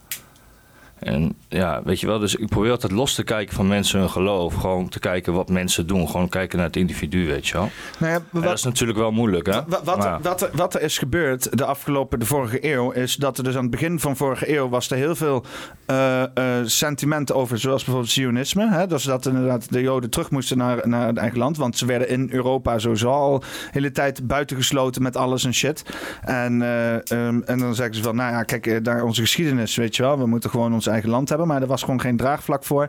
En 1.00 1.34
ja, 1.48 1.80
weet 1.84 2.00
je 2.00 2.06
wel, 2.06 2.18
dus 2.18 2.34
ik 2.34 2.48
probeer 2.48 2.70
altijd 2.70 2.92
los 2.92 3.14
te 3.14 3.22
kijken 3.24 3.54
van 3.54 3.68
mensen 3.68 3.98
hun 3.98 4.10
geloof. 4.10 4.54
Gewoon 4.54 4.88
te 4.88 4.98
kijken 4.98 5.32
wat 5.32 5.48
mensen 5.48 5.86
doen. 5.86 6.08
Gewoon 6.08 6.28
kijken 6.28 6.56
naar 6.58 6.66
het 6.66 6.76
individu, 6.76 7.26
weet 7.26 7.46
je 7.46 7.52
wel. 7.52 7.68
Nou 7.98 8.12
ja, 8.12 8.20
wat- 8.30 8.42
dat 8.42 8.52
is 8.52 8.62
natuurlijk 8.64 8.98
wel 8.98 9.12
moeilijk, 9.12 9.46
hè? 9.46 9.60
Wat, 9.66 9.84
wat, 9.84 10.04
er, 10.04 10.18
wat, 10.22 10.50
wat 10.52 10.74
er 10.74 10.82
is 10.82 10.98
gebeurd 10.98 11.58
de 11.58 11.64
afgelopen, 11.64 12.18
de 12.18 12.26
vorige 12.26 12.72
eeuw, 12.72 12.90
is 12.90 13.16
dat 13.16 13.38
er 13.38 13.44
dus 13.44 13.54
aan 13.56 13.62
het 13.62 13.70
begin 13.70 14.00
van 14.00 14.16
vorige 14.16 14.56
eeuw 14.56 14.68
was 14.68 14.90
er 14.90 14.96
heel 14.96 15.14
veel 15.14 15.44
eh, 15.86 16.22
eh, 16.22 16.28
sentimenten 16.64 17.34
over, 17.34 17.58
zoals 17.58 17.82
bijvoorbeeld 17.84 18.12
Zionisme. 18.12 18.68
Hè? 18.70 18.86
Dus 18.86 19.02
dat 19.02 19.26
inderdaad 19.26 19.72
de 19.72 19.80
Joden 19.80 20.10
terug 20.10 20.30
moesten 20.30 20.58
naar, 20.58 20.88
naar 20.88 21.06
het 21.06 21.16
eigen 21.16 21.38
land, 21.38 21.56
want 21.56 21.76
ze 21.78 21.86
werden 21.86 22.08
in 22.08 22.28
Europa 22.32 22.78
sowieso 22.78 23.10
al 23.10 23.38
de 23.38 23.46
hele 23.70 23.92
tijd 23.92 24.26
buitengesloten 24.26 25.02
met 25.02 25.16
alles 25.16 25.44
en 25.44 25.54
shit. 25.54 25.82
En, 26.22 26.62
eh, 26.62 26.94
ehm, 26.94 27.40
en 27.44 27.58
dan 27.58 27.74
zeggen 27.74 27.94
ze 27.94 28.02
van, 28.02 28.16
nou 28.16 28.32
ja, 28.32 28.42
kijk, 28.42 28.84
daar 28.84 29.02
onze 29.04 29.20
geschiedenis, 29.20 29.76
weet 29.76 29.96
je 29.96 30.02
wel, 30.02 30.18
we 30.18 30.26
moeten 30.26 30.50
gewoon 30.50 30.72
ons 30.72 30.88
eigen 30.90 31.10
land 31.10 31.28
hebben, 31.28 31.46
maar 31.46 31.60
er 31.62 31.66
was 31.66 31.82
gewoon 31.82 32.00
geen 32.00 32.16
draagvlak 32.16 32.64
voor. 32.64 32.88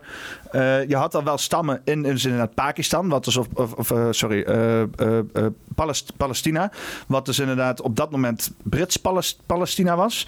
Eh, 0.52 0.88
je 0.88 0.96
had 0.96 1.16
al 1.16 1.24
wel 1.24 1.38
stammen 1.38 1.82
in, 1.84 2.04
dus 2.04 2.26
inderdaad 2.26 2.54
Pakistan, 2.54 3.10
wat 3.10 3.26
dus 3.26 3.38
of, 3.38 3.48
of, 3.54 3.92
eh, 3.92 4.08
sorry, 4.10 4.46
Palest- 5.76 6.14
Palestina, 6.18 6.72
wat 7.08 7.26
dus 7.26 7.40
inderdaad 7.40 7.82
op 7.82 7.96
dat 7.96 8.12
moment 8.12 8.52
Brits-Palestina 8.64 9.96
was. 9.96 10.28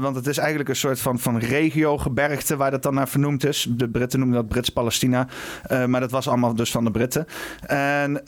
Want 0.00 0.16
het 0.16 0.26
is 0.26 0.38
eigenlijk 0.38 0.68
een 0.68 0.76
soort 0.76 1.00
van, 1.00 1.18
van 1.18 1.38
regio-gebergte 1.38 2.56
waar 2.56 2.70
dat 2.70 2.82
dan 2.82 2.94
naar 2.94 3.08
vernoemd 3.08 3.44
is. 3.44 3.66
De 3.70 3.88
Britten 3.88 4.18
noemen 4.18 4.36
dat 4.36 4.48
Brits-Palestina. 4.48 5.26
Maar 5.86 6.00
dat 6.00 6.10
was 6.10 6.28
allemaal 6.28 6.54
dus 6.54 6.70
van 6.70 6.84
de 6.84 6.90
Britten. 6.90 7.26
En 7.66 8.22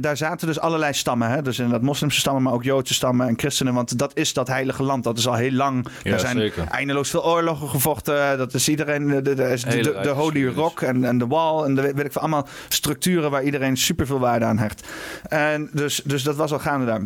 daar 0.00 0.16
zaten 0.16 0.46
dus 0.46 0.60
allerlei 0.60 0.92
stammen. 0.92 1.30
Hè? 1.30 1.42
Dus 1.42 1.58
inderdaad 1.58 1.82
moslimse 1.82 2.20
stammen, 2.20 2.42
maar 2.42 2.52
ook 2.52 2.62
Joodse 2.62 2.94
stammen 2.94 3.28
en 3.28 3.38
christenen. 3.38 3.74
Want 3.74 3.98
dat 3.98 4.10
is 4.14 4.32
dat 4.32 4.48
heilige 4.48 4.82
land. 4.82 5.04
Dat 5.04 5.18
is 5.18 5.28
al 5.28 5.34
heel 5.34 5.52
lang. 5.52 5.86
Ja, 6.02 6.12
er 6.12 6.20
zijn 6.20 6.36
zeker. 6.36 6.64
eindeloos 6.68 7.10
veel 7.10 7.24
oorlogen 7.24 7.68
gevochten. 7.70 8.38
Dat 8.38 8.54
is 8.54 8.68
iedereen. 8.68 9.06
De, 9.06 9.22
de, 9.22 9.98
de, 10.02 10.08
Holy 10.08 10.46
Rock 10.46 10.80
en, 10.80 11.04
en 11.04 11.18
de 11.18 11.26
Wall. 11.26 11.64
En 11.64 11.74
de, 11.74 11.82
weet 11.82 12.04
ik 12.04 12.12
veel, 12.12 12.20
allemaal 12.20 12.48
structuren 12.68 13.30
waar 13.30 13.42
iedereen 13.42 13.76
superveel 13.76 14.18
waarde 14.18 14.44
aan 14.44 14.58
hecht. 14.58 14.88
En 15.28 15.70
dus, 15.72 16.02
dus 16.04 16.22
dat 16.22 16.36
was 16.36 16.52
al 16.52 16.58
gaande 16.58 16.86
daar. 16.86 17.02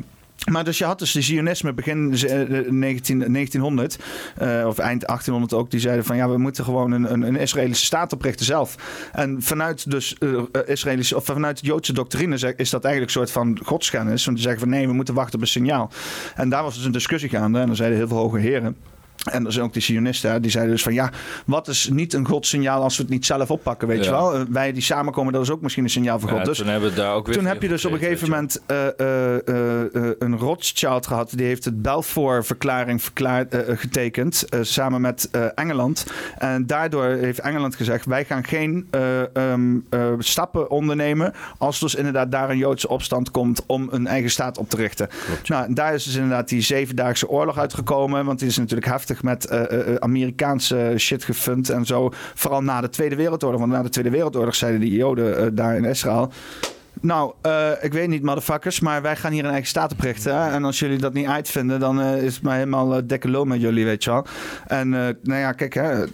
Maar 0.51 0.65
dus 0.65 0.79
je 0.79 0.85
had 0.85 0.99
dus 0.99 1.13
de 1.13 1.23
Zionisme 1.23 1.73
begin 1.73 2.13
eh, 2.13 2.71
19, 2.71 3.19
1900, 3.19 3.99
eh, 4.37 4.65
of 4.67 4.79
eind 4.79 5.07
1800 5.07 5.53
ook, 5.53 5.71
die 5.71 5.81
zeiden 5.81 6.05
van 6.05 6.17
ja, 6.17 6.29
we 6.29 6.39
moeten 6.39 6.65
gewoon 6.65 6.93
een, 6.93 7.13
een, 7.13 7.23
een 7.23 7.37
Israëlische 7.37 7.85
staat 7.85 8.13
oprichten 8.13 8.47
zelf. 8.47 8.77
En 9.13 9.43
vanuit 9.43 9.91
dus 9.91 10.17
eh, 10.19 10.35
eh, 10.35 10.43
Israëlische, 10.67 11.17
of 11.17 11.25
vanuit 11.25 11.61
de 11.61 11.67
Joodse 11.67 11.93
doctrine 11.93 12.35
is 12.57 12.71
dat 12.71 12.85
eigenlijk 12.85 13.15
een 13.15 13.21
soort 13.21 13.31
van 13.31 13.59
godskennis. 13.65 14.25
Want 14.25 14.37
die 14.37 14.47
zeggen 14.47 14.63
van 14.63 14.71
nee, 14.71 14.87
we 14.87 14.93
moeten 14.93 15.15
wachten 15.15 15.35
op 15.35 15.41
een 15.41 15.47
signaal. 15.47 15.91
En 16.35 16.49
daar 16.49 16.63
was 16.63 16.75
dus 16.75 16.85
een 16.85 16.93
discussie 16.93 17.31
gaande 17.31 17.59
en 17.59 17.67
dan 17.67 17.77
zeiden 17.77 17.99
heel 17.99 18.09
veel 18.09 18.17
hoge 18.17 18.39
heren. 18.39 18.77
En 19.25 19.47
er 19.47 19.53
zijn 19.53 19.65
ook 19.65 19.73
die 19.73 19.83
Zionisten, 19.83 20.31
hè, 20.31 20.41
die 20.41 20.51
zeiden 20.51 20.73
dus 20.73 20.83
van 20.83 20.95
ja, 20.95 21.11
wat 21.47 21.69
is 21.69 21.89
niet 21.93 22.13
een 22.15 22.27
godssignaal 22.27 22.83
als 22.83 22.97
we 22.97 23.03
het 23.03 23.13
niet 23.13 23.27
zelf 23.27 23.51
oppakken, 23.51 23.89
weet 23.89 23.99
Ja. 23.99 24.05
je 24.05 24.11
wel? 24.11 24.35
Eh, 24.35 24.41
Wij 24.49 24.73
die 24.73 24.83
samenkomen, 24.83 25.33
dat 25.33 25.43
is 25.43 25.51
ook 25.51 25.61
misschien 25.61 25.85
een 25.85 25.91
signaal 25.91 26.19
van 26.19 26.29
God. 26.29 26.39
Ja, 26.39 26.45
dus 26.45 26.59
toen 26.59 26.67
hebben 26.67 26.89
we 26.91 26.97
daar 26.97 27.15
ook 27.15 27.27
weer 27.27 27.37
toen 27.37 27.47
heb 27.47 27.63
je 27.63 27.69
dus 27.69 27.85
op 27.85 27.93
een 27.93 27.99
gegeven 27.99 28.31
moment 28.31 28.61
eh, 28.67 28.87
eh, 28.87 30.11
een 30.19 30.37
Rothschild 30.39 31.07
gehad. 31.07 31.31
Die 31.37 31.47
heeft 31.47 31.65
het 31.65 31.83
Balfour-verklaring 31.83 33.03
verklaard, 33.03 33.57
getekend. 33.69 34.45
samen 34.61 35.01
met 35.01 35.29
Engeland. 35.55 36.07
En 36.39 36.67
daardoor 36.67 37.05
heeft 37.05 37.39
Engeland 37.39 37.75
gezegd: 37.77 38.05
wij 38.07 38.25
gaan 38.25 38.45
geen 38.45 38.87
eh, 38.91 39.37
ehm, 39.37 39.77
eh, 39.91 40.13
stappen 40.19 40.71
ondernemen. 40.71 41.33
Als 41.59 41.81
dus 41.81 41.95
inderdaad 41.95 42.31
daar 42.33 42.51
een 42.51 42.57
Joodse 42.59 42.89
opstand 42.89 43.31
komt 43.31 43.63
om 43.67 43.89
een 43.91 44.07
eigen 44.07 44.31
staat 44.31 44.59
op 44.59 44.69
te 44.71 44.77
richten. 44.77 45.09
Nou, 45.47 45.75
daar 45.75 45.95
is 45.95 46.05
dus 46.05 46.15
inderdaad 46.15 46.49
die 46.49 46.61
zevendaagse 46.61 47.29
oorlog 47.29 47.59
uitgekomen. 47.59 48.25
Want 48.25 48.39
die 48.39 48.49
is 48.49 48.57
natuurlijk 48.59 48.87
heftig 48.91 49.14
met 49.23 49.47
eh, 49.47 49.63
eh, 49.63 49.89
eh, 49.89 49.95
Amerikaanse 49.95 50.95
shit 50.97 51.25
gefund 51.25 51.71
en 51.71 51.87
zo. 51.87 52.11
Vooral 52.35 52.63
na 52.63 52.81
de 52.81 52.89
Tweede 52.89 53.17
Wereldoorlog. 53.17 53.61
Want 53.61 53.73
na 53.73 53.83
de 53.83 53.89
Tweede 53.89 54.11
Wereldoorlog 54.11 54.55
zeiden 54.55 54.81
die 54.81 54.97
Joden 54.97 55.55
daar 55.55 55.77
in 55.77 55.85
Israël. 55.85 56.33
Nou, 57.01 57.33
eh, 57.43 57.71
ik 57.81 57.93
weet 57.93 58.09
niet, 58.09 58.23
motherfuckers, 58.23 58.81
maar 58.81 59.03
wij 59.03 59.17
gaan 59.17 59.33
hier 59.33 59.45
een 59.45 59.51
eigen 59.51 59.69
staat 59.69 59.93
oprichten. 59.93 60.35
Hè? 60.43 60.51
En 60.51 60.65
als 60.65 60.79
jullie 60.79 60.99
dat 60.99 61.13
niet 61.13 61.27
uitvinden, 61.27 61.81
dan 61.81 62.01
eh, 62.01 62.23
is 62.23 62.35
het 62.35 62.43
maar 62.43 62.55
helemaal 62.57 62.97
uh, 62.97 63.03
dikke 63.05 63.29
lul 63.29 63.45
met 63.45 63.61
jullie, 63.61 63.85
weet 63.85 64.05
je 64.05 64.11
wel. 64.11 64.27
En 64.67 64.95
eh, 64.95 65.15
nou 65.23 65.41
ja, 65.41 65.53
kijk, 65.53 65.75
hè, 65.75 66.05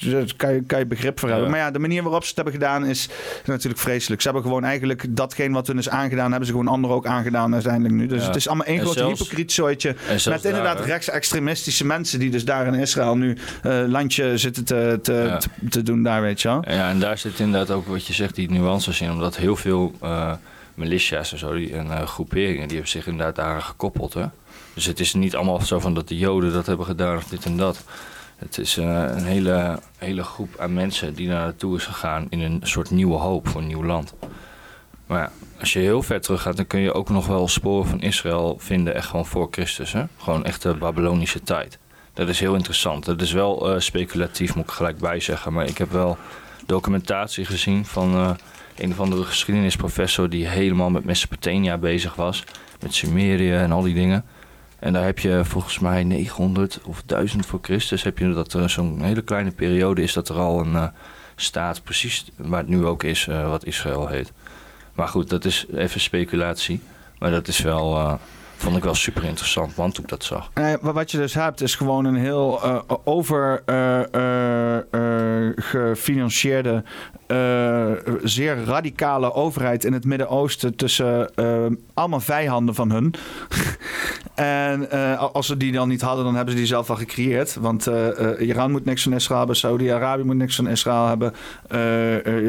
daar 0.00 0.32
kan 0.36 0.52
je, 0.54 0.62
kan 0.66 0.78
je 0.78 0.86
begrip 0.86 1.18
voor 1.20 1.28
hebben. 1.28 1.46
Ja. 1.46 1.52
Maar 1.52 1.60
ja, 1.64 1.70
de 1.70 1.78
manier 1.78 2.02
waarop 2.02 2.22
ze 2.22 2.26
het 2.28 2.36
hebben 2.36 2.54
gedaan 2.54 2.86
is 2.86 3.08
natuurlijk 3.46 3.82
vreselijk. 3.82 4.20
Ze 4.22 4.28
hebben 4.28 4.46
gewoon 4.46 4.64
eigenlijk 4.64 5.04
datgene 5.16 5.54
wat 5.54 5.66
hun 5.66 5.78
is 5.78 5.88
aangedaan, 5.88 6.30
hebben 6.30 6.46
ze 6.46 6.52
gewoon 6.52 6.68
anderen 6.68 6.96
ook 6.96 7.06
aangedaan 7.06 7.52
uiteindelijk 7.54 7.94
nu. 7.94 8.06
Dus 8.06 8.20
Ja. 8.20 8.26
het 8.26 8.36
is 8.36 8.48
allemaal 8.48 8.66
één 8.66 8.80
groot 8.80 8.94
zelfs- 8.94 9.18
hypocriet 9.20 9.52
zooitje. 9.52 9.94
Met 10.28 10.44
inderdaad 10.44 10.78
daar, 10.78 10.86
rechtsextremistische 10.86 11.84
mensen 11.86 12.18
die 12.18 12.30
dus 12.30 12.44
daar 12.44 12.66
in 12.66 12.74
Israël 12.74 13.16
nu 13.16 13.36
eh, 13.62 13.82
landje 13.86 14.38
zitten 14.38 14.64
te, 14.64 14.98
te, 15.02 15.12
Ja. 15.12 15.36
te, 15.38 15.48
te 15.68 15.82
doen 15.82 16.02
daar, 16.02 16.22
weet 16.22 16.42
je 16.42 16.48
wel. 16.48 16.64
Ja, 16.68 16.88
en 16.90 17.00
daar 17.00 17.18
zit 17.18 17.38
inderdaad 17.40 17.70
ook 17.76 17.86
wat 17.86 18.06
je 18.06 18.12
zegt, 18.12 18.34
die 18.34 18.50
nuances 18.50 19.00
in. 19.00 19.10
Omdat 19.10 19.33
heel 19.36 19.56
veel 19.56 19.92
eh 20.00 20.32
militia's 20.74 21.32
en 21.32 21.38
zo, 21.38 21.54
die, 21.54 21.76
en 21.76 21.90
eh, 21.90 22.06
groeperingen, 22.06 22.68
die 22.68 22.76
hebben 22.76 22.88
zich 22.88 23.06
inderdaad 23.06 23.36
daaraan 23.36 23.62
gekoppeld. 23.62 24.14
Hè? 24.14 24.26
Dus 24.74 24.84
het 24.84 25.00
is 25.00 25.14
niet 25.14 25.36
allemaal 25.36 25.60
zo 25.60 25.78
van 25.78 25.94
dat 25.94 26.08
de 26.08 26.18
Joden 26.18 26.52
dat 26.52 26.66
hebben 26.66 26.86
gedaan 26.86 27.16
of 27.16 27.24
dit 27.24 27.44
en 27.44 27.56
dat. 27.56 27.84
Het 28.36 28.58
is 28.58 28.76
eh, 28.76 28.84
een 28.86 29.24
hele, 29.24 29.78
hele 29.98 30.22
groep 30.22 30.58
aan 30.58 30.72
mensen 30.72 31.14
die 31.14 31.28
daar 31.28 31.40
naartoe 31.40 31.76
is 31.76 31.84
gegaan 31.84 32.26
in 32.28 32.40
een 32.40 32.60
soort 32.62 32.90
nieuwe 32.90 33.16
hoop 33.16 33.48
voor 33.48 33.60
een 33.60 33.66
nieuw 33.66 33.84
land. 33.84 34.14
Maar 35.06 35.20
ja, 35.20 35.30
als 35.60 35.72
je 35.72 35.78
heel 35.78 36.02
ver 36.02 36.20
terug 36.20 36.42
gaat, 36.42 36.56
dan 36.56 36.66
kun 36.66 36.80
je 36.80 36.92
ook 36.92 37.08
nog 37.08 37.26
wel 37.26 37.48
sporen 37.48 37.88
van 37.88 38.00
Israël 38.00 38.56
vinden, 38.58 38.94
echt 38.94 39.06
gewoon 39.06 39.26
voor 39.26 39.48
Christus. 39.50 39.92
Hè? 39.92 40.04
Gewoon 40.18 40.44
echt 40.44 40.62
de 40.62 40.74
Babylonische 40.74 41.42
tijd. 41.42 41.78
Dat 42.12 42.28
is 42.28 42.40
heel 42.40 42.54
interessant. 42.54 43.04
Dat 43.04 43.20
is 43.20 43.32
wel 43.32 43.80
speculatief, 43.80 44.54
moet 44.54 44.64
ik 44.64 44.70
gelijk 44.70 44.98
bij 44.98 45.20
zeggen. 45.20 45.52
Maar 45.52 45.66
ik 45.66 45.78
heb 45.78 45.90
wel 45.90 46.18
documentatie 46.66 47.44
gezien 47.44 47.86
van 47.86 48.36
een 48.76 48.90
of 48.90 49.00
andere 49.00 49.24
geschiedenisprofessor 49.24 50.28
die 50.28 50.46
helemaal 50.46 50.90
met 50.90 51.04
Mesopotamia 51.04 51.78
bezig 51.78 52.14
was. 52.14 52.44
Met 52.80 52.94
Sumerië 52.94 53.52
en 53.54 53.72
al 53.72 53.82
die 53.82 53.94
dingen. 53.94 54.24
En 54.78 54.92
daar 54.92 55.04
heb 55.04 55.18
je 55.18 55.40
volgens 55.44 55.78
mij 55.78 56.04
900 56.04 56.80
of 56.84 57.02
1000 57.06 57.46
voor 57.46 57.58
Christus. 57.62 58.02
Heb 58.02 58.18
je 58.18 58.32
dat 58.32 58.52
er 58.52 58.70
zo'n 58.70 59.02
hele 59.02 59.22
kleine 59.22 59.50
periode 59.50 60.02
is 60.02 60.12
dat 60.12 60.28
er 60.28 60.36
al 60.36 60.60
een 60.60 60.74
eh, 60.74 60.86
staat, 61.36 61.82
precies 61.82 62.24
waar 62.36 62.60
het 62.60 62.68
nu 62.68 62.84
ook 62.84 63.02
is, 63.02 63.26
eh, 63.26 63.48
wat 63.48 63.64
Israël 63.66 64.08
heet. 64.08 64.32
Maar 64.92 65.08
goed, 65.08 65.30
dat 65.30 65.44
is 65.44 65.66
even 65.74 66.00
speculatie. 66.00 66.80
Maar 67.18 67.30
dat 67.30 67.48
is 67.48 67.60
wel, 67.60 67.96
eh, 67.96 68.14
vond 68.56 68.76
ik 68.76 68.82
wel 68.84 68.94
super 68.94 69.24
interessant, 69.24 69.76
man, 69.76 69.92
toen 69.92 70.04
ik 70.04 70.10
dat 70.10 70.24
zag. 70.24 70.50
Wat 70.80 71.10
je 71.10 71.16
dus 71.16 71.34
hebt 71.34 71.60
is 71.60 71.74
gewoon 71.74 72.04
een 72.04 72.16
heel 72.16 72.62
eh, 72.62 72.78
over 73.04 73.62
eh, 73.66 74.14
eh, 74.14 74.76
eh, 75.46 75.52
gefinancierde, 75.56 76.84
eh, 77.26 77.90
zeer 78.22 78.64
radicale 78.64 79.32
overheid 79.32 79.84
in 79.84 79.92
het 79.92 80.04
Midden-Oosten 80.04 80.76
tussen 80.76 81.34
eh, 81.34 81.66
allemaal 81.94 82.20
vijanden 82.20 82.74
van 82.74 82.90
hun. 82.90 83.14
en 84.34 84.90
eh, 84.90 85.18
als 85.32 85.46
ze 85.46 85.56
die 85.56 85.72
dan 85.72 85.88
niet 85.88 86.00
hadden, 86.00 86.24
dan 86.24 86.34
hebben 86.34 86.52
ze 86.52 86.58
die 86.58 86.68
zelf 86.68 86.90
al 86.90 86.96
gecreëerd. 86.96 87.54
Want 87.54 87.88
Iran 88.38 88.70
moet 88.70 88.84
niks 88.84 89.02
van 89.02 89.12
Israël 89.12 89.38
hebben, 89.38 89.56
Saudi-Arabië 89.56 90.22
moet 90.22 90.36
niks 90.36 90.56
van 90.56 90.68
Israël 90.68 91.06
hebben, 91.06 91.32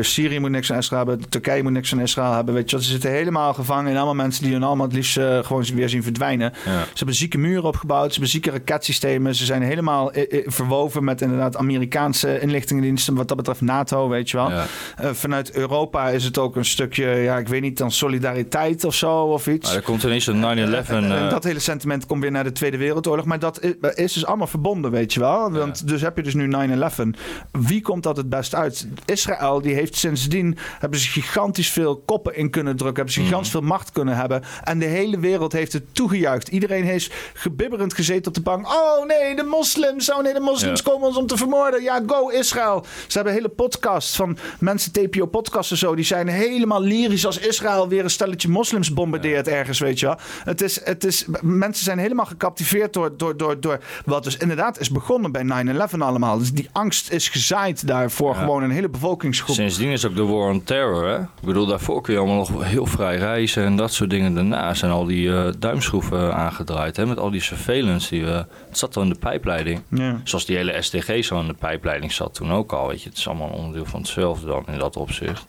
Syrië 0.03 0.39
moet 0.39 0.49
niks 0.49 0.67
van 0.67 0.77
Israël 0.77 1.07
hebben, 1.07 1.29
Turkije 1.29 1.63
moet 1.63 1.71
niks 1.71 1.89
van 1.89 1.99
Israël 1.99 2.33
hebben. 2.33 2.53
Weet 2.53 2.69
je, 2.69 2.75
wat, 2.75 2.85
ze 2.85 2.91
zitten 2.91 3.11
helemaal 3.11 3.53
gevangen 3.53 3.91
in 3.91 3.97
allemaal 3.97 4.15
mensen 4.15 4.43
die 4.43 4.53
hun 4.53 4.63
allemaal 4.63 4.85
het 4.85 4.95
liefst 4.95 5.19
gewoon 5.41 5.63
weer 5.73 5.89
zien 5.89 6.03
verdwijnen. 6.03 6.53
Ze 6.63 6.69
hebben 6.95 7.15
zieke 7.15 7.37
muren 7.37 7.63
opgebouwd, 7.63 8.05
ze 8.05 8.11
hebben 8.11 8.29
zieke 8.29 8.51
raketsystemen. 8.51 9.35
Ze 9.35 9.45
zijn 9.45 9.61
helemaal 9.61 10.11
verwoven 10.45 11.03
met 11.03 11.21
inderdaad 11.21 11.57
Amerikaanse 11.57 12.39
inlichtingendiensten. 12.39 13.15
Wat 13.15 13.27
dat 13.27 13.37
betreft 13.37 13.61
NATO, 13.61 14.09
weet 14.09 14.29
je 14.29 14.37
wel. 14.37 14.49
Ja. 14.49 14.65
Eh, 14.97 15.09
vanuit 15.13 15.51
Europa 15.51 16.09
is 16.09 16.23
het 16.23 16.37
ook 16.37 16.55
een 16.55 16.65
stukje, 16.65 17.05
ja, 17.07 17.37
ik 17.37 17.47
weet 17.47 17.61
niet, 17.61 17.77
dan 17.77 17.91
solidariteit 17.91 18.83
of 18.83 18.95
zo 18.95 19.15
of 19.21 19.47
iets. 19.47 19.67
Maar 19.67 19.75
er 19.77 19.83
komt 19.83 20.03
ineens 20.03 20.27
een 20.27 20.39
9-11. 20.41 20.89
En 20.89 21.11
eh, 21.17 21.29
dat 21.29 21.43
hele 21.43 21.59
sentiment 21.59 22.05
komt 22.05 22.21
weer 22.21 22.31
naar 22.31 22.43
de 22.43 22.51
Tweede 22.51 22.77
Wereldoorlog. 22.77 23.25
Maar 23.25 23.39
dat 23.39 23.61
is, 23.63 23.73
is 23.95 24.13
dus 24.13 24.25
allemaal 24.25 24.47
verbonden, 24.47 24.91
weet 24.91 25.13
je 25.13 25.19
wel. 25.19 25.51
Want 25.51 25.87
dus 25.87 26.01
heb 26.01 26.17
je 26.17 26.23
dus 26.23 26.33
nu 26.33 26.47
9-11. 26.47 27.19
Wie 27.51 27.81
komt 27.81 28.03
dat 28.03 28.17
het 28.17 28.29
best 28.29 28.55
uit? 28.55 28.87
Israël, 29.05 29.61
die 29.61 29.73
heeft 29.73 29.95
sindsdien... 29.95 30.57
hebben 30.79 30.99
ze 30.99 31.09
gigantisch 31.09 31.69
veel 31.69 31.95
koppen 32.05 32.35
in 32.35 32.49
kunnen 32.49 32.75
drukken. 32.75 32.95
Hebben 32.95 33.13
ze 33.13 33.19
Mhm. 33.19 33.27
gigantisch 33.27 33.51
veel 33.51 33.61
macht 33.61 33.91
kunnen 33.91 34.15
hebben. 34.15 34.43
En 34.63 34.79
de 34.79 34.85
hele 34.85 35.19
wereld 35.19 35.51
heeft 35.53 35.73
het 35.73 35.83
toegejuicht. 35.91 36.47
Iedereen 36.47 36.83
heeft 36.83 37.13
gebibberend 37.33 37.93
gezeten 37.93 38.27
op 38.27 38.33
de 38.33 38.41
bank. 38.41 38.67
Oh 38.67 39.05
nee, 39.05 39.35
de 39.35 39.43
moslims. 39.43 40.11
Oh 40.13 40.21
nee, 40.21 40.33
de 40.33 40.39
moslims 40.39 40.81
Ja. 40.83 40.91
komen 40.91 41.07
ons 41.07 41.17
om 41.17 41.27
te 41.27 41.37
vermoorden. 41.37 41.83
Ja, 41.83 42.01
go 42.07 42.29
Israël. 42.29 42.85
Ze 43.07 43.15
hebben 43.17 43.33
hele 43.33 43.49
podcasts 43.49 44.15
van 44.15 44.37
mensen, 44.59 44.91
TPO-podcasts 44.91 45.71
en 45.71 45.77
zo. 45.77 45.95
Die 45.95 46.05
zijn 46.05 46.27
helemaal 46.27 46.81
lyrisch 46.81 47.25
als 47.25 47.39
Israël 47.39 47.87
weer 47.87 48.03
een 48.03 48.09
stelletje 48.09 48.49
moslims 48.49 48.93
bombardeert 48.93 49.47
ergens, 49.47 49.79
weet 49.79 49.99
je 49.99 50.05
wel. 50.05 50.17
Het 50.43 50.61
is, 50.61 50.85
het 50.85 51.03
is, 51.03 51.25
mensen 51.41 51.83
zijn 51.83 51.97
helemaal 51.97 52.25
gecaptiveerd 52.25 52.93
door, 52.93 53.17
door, 53.17 53.37
door, 53.37 53.59
door 53.59 53.79
wat 54.05 54.23
dus 54.23 54.37
inderdaad 54.37 54.79
is 54.79 54.89
begonnen 54.89 55.31
bij 55.31 55.65
9-11 55.93 55.97
allemaal. 55.99 56.37
Dus 56.37 56.51
die 56.51 56.69
angst 56.71 57.11
is 57.11 57.29
gezaaid 57.29 57.87
daarvoor 57.87 58.35
gewoon 58.35 58.63
een 58.63 58.71
hele 58.71 58.89
bevolkingsgroep. 58.89 59.55
Sindsdien 59.55 59.89
is 59.89 60.05
ook 60.05 60.15
de 60.15 60.23
war 60.23 60.49
on 60.49 60.63
terror, 60.63 61.07
hè? 61.07 61.19
Ik 61.19 61.43
bedoel, 61.43 61.65
daarvoor 61.65 62.01
kun 62.01 62.13
je 62.13 62.19
allemaal 62.19 62.37
nog 62.37 62.63
heel 62.63 62.85
vrij 62.85 63.17
reizen 63.17 63.63
en 63.63 63.75
dat 63.75 63.93
soort 63.93 64.09
dingen. 64.09 64.33
Daarna 64.33 64.73
zijn 64.73 64.91
al 64.91 65.05
die 65.05 65.33
eh, 65.33 65.47
duimschroeven 65.59 66.35
aangedraaid, 66.35 66.97
hè? 66.97 67.05
Met 67.05 67.19
al 67.19 67.31
die 67.31 67.41
surveillance. 67.41 68.09
Die, 68.09 68.25
we 68.25 68.45
het 68.75 68.83
zat 68.83 68.95
al 68.95 69.03
in 69.03 69.13
de 69.13 69.19
pijpleiding. 69.19 69.81
Ja. 69.89 70.21
Zoals 70.23 70.45
die 70.45 70.55
hele 70.55 70.81
SDG 70.81 71.23
zo 71.23 71.39
in 71.39 71.47
de 71.47 71.53
pijpleiding 71.53 72.11
zat 72.11 72.33
toen 72.33 72.51
ook 72.51 72.71
al, 72.73 72.87
weet 72.87 73.01
je. 73.01 73.09
Het 73.09 73.17
is 73.17 73.27
allemaal 73.27 73.47
een 73.47 73.53
onderdeel 73.53 73.85
van 73.85 73.99
hetzelfde 73.99 74.45
dan 74.45 74.63
in 74.67 74.79
dat 74.79 74.95
opzicht. 74.95 75.45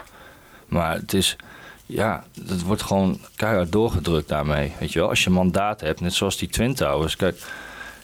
Maar 0.67 0.95
het 0.95 1.13
is... 1.13 1.37
Ja, 1.89 2.25
het 2.49 2.63
wordt 2.63 2.83
gewoon 2.83 3.21
keihard 3.37 3.73
doorgedrukt 3.73 4.29
daarmee. 4.29 4.73
Weet 4.81 4.93
je 4.93 4.99
wel, 4.99 5.09
als 5.09 5.25
je 5.25 5.31
mandaat 5.31 5.81
hebt, 5.81 6.01
net 6.01 6.15
zoals 6.15 6.37
die 6.37 6.49
Twin 6.49 6.75
Towers. 6.75 7.17
Kijk, 7.17 7.43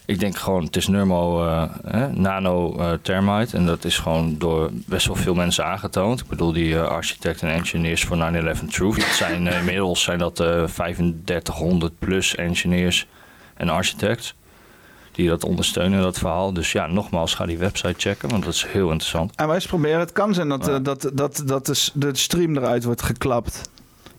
ik 0.05 0.21
denk 0.21 0.37
gewoon, 0.37 0.65
het 0.65 0.77
is 0.77 0.87
Nurmo 0.87 1.47
eh, 1.47 2.07
nano 2.07 2.77
thermite. 3.03 3.57
En 3.57 3.67
dat 3.67 3.85
is 3.85 3.99
gewoon 3.99 4.39
door 4.39 4.71
best 4.73 5.07
wel 5.07 5.17
veel 5.17 5.35
mensen 5.35 5.65
aangetoond. 5.65 6.21
Ik 6.21 6.27
bedoel, 6.27 6.53
die 6.53 6.75
eh, 6.75 6.87
architecten 6.87 7.49
en 7.49 7.55
engineers 7.55 8.05
voor 8.05 8.17
9-11 8.17 8.69
Truth. 8.71 9.03
Zijn, 9.03 9.47
inmiddels 9.47 10.03
zijn 10.03 10.19
dat 10.19 10.41
eh 10.41 10.65
3500 10.65 11.99
plus 11.99 12.35
engineers 12.35 13.07
en 13.55 13.69
architects. 13.69 14.35
Die 15.13 15.29
dat 15.29 15.45
ondersteunen, 15.45 16.03
dat 16.03 16.19
verhaal. 16.19 16.53
Dus 16.53 16.73
ja, 16.73 16.87
nogmaals, 16.87 17.35
ga 17.35 17.47
die 17.47 17.59
website 17.59 17.95
checken, 17.97 18.29
want 18.29 18.45
dat 18.45 18.55
is 18.55 18.65
heel 18.67 18.91
interessant. 18.91 19.33
En 19.37 19.47
wij 19.47 19.55
eens 19.55 19.67
proberen. 19.67 19.99
Het 20.01 20.13
kan 20.13 20.35
zijn 20.35 20.49
dat, 20.49 20.69
eh, 20.69 20.77
dat, 20.83 21.11
dat, 21.15 21.43
dat 21.47 21.67
de, 21.67 21.89
de 21.95 22.17
stream 22.17 22.57
eruit 22.57 22.85
wordt 22.85 23.03
geklapt. 23.03 23.71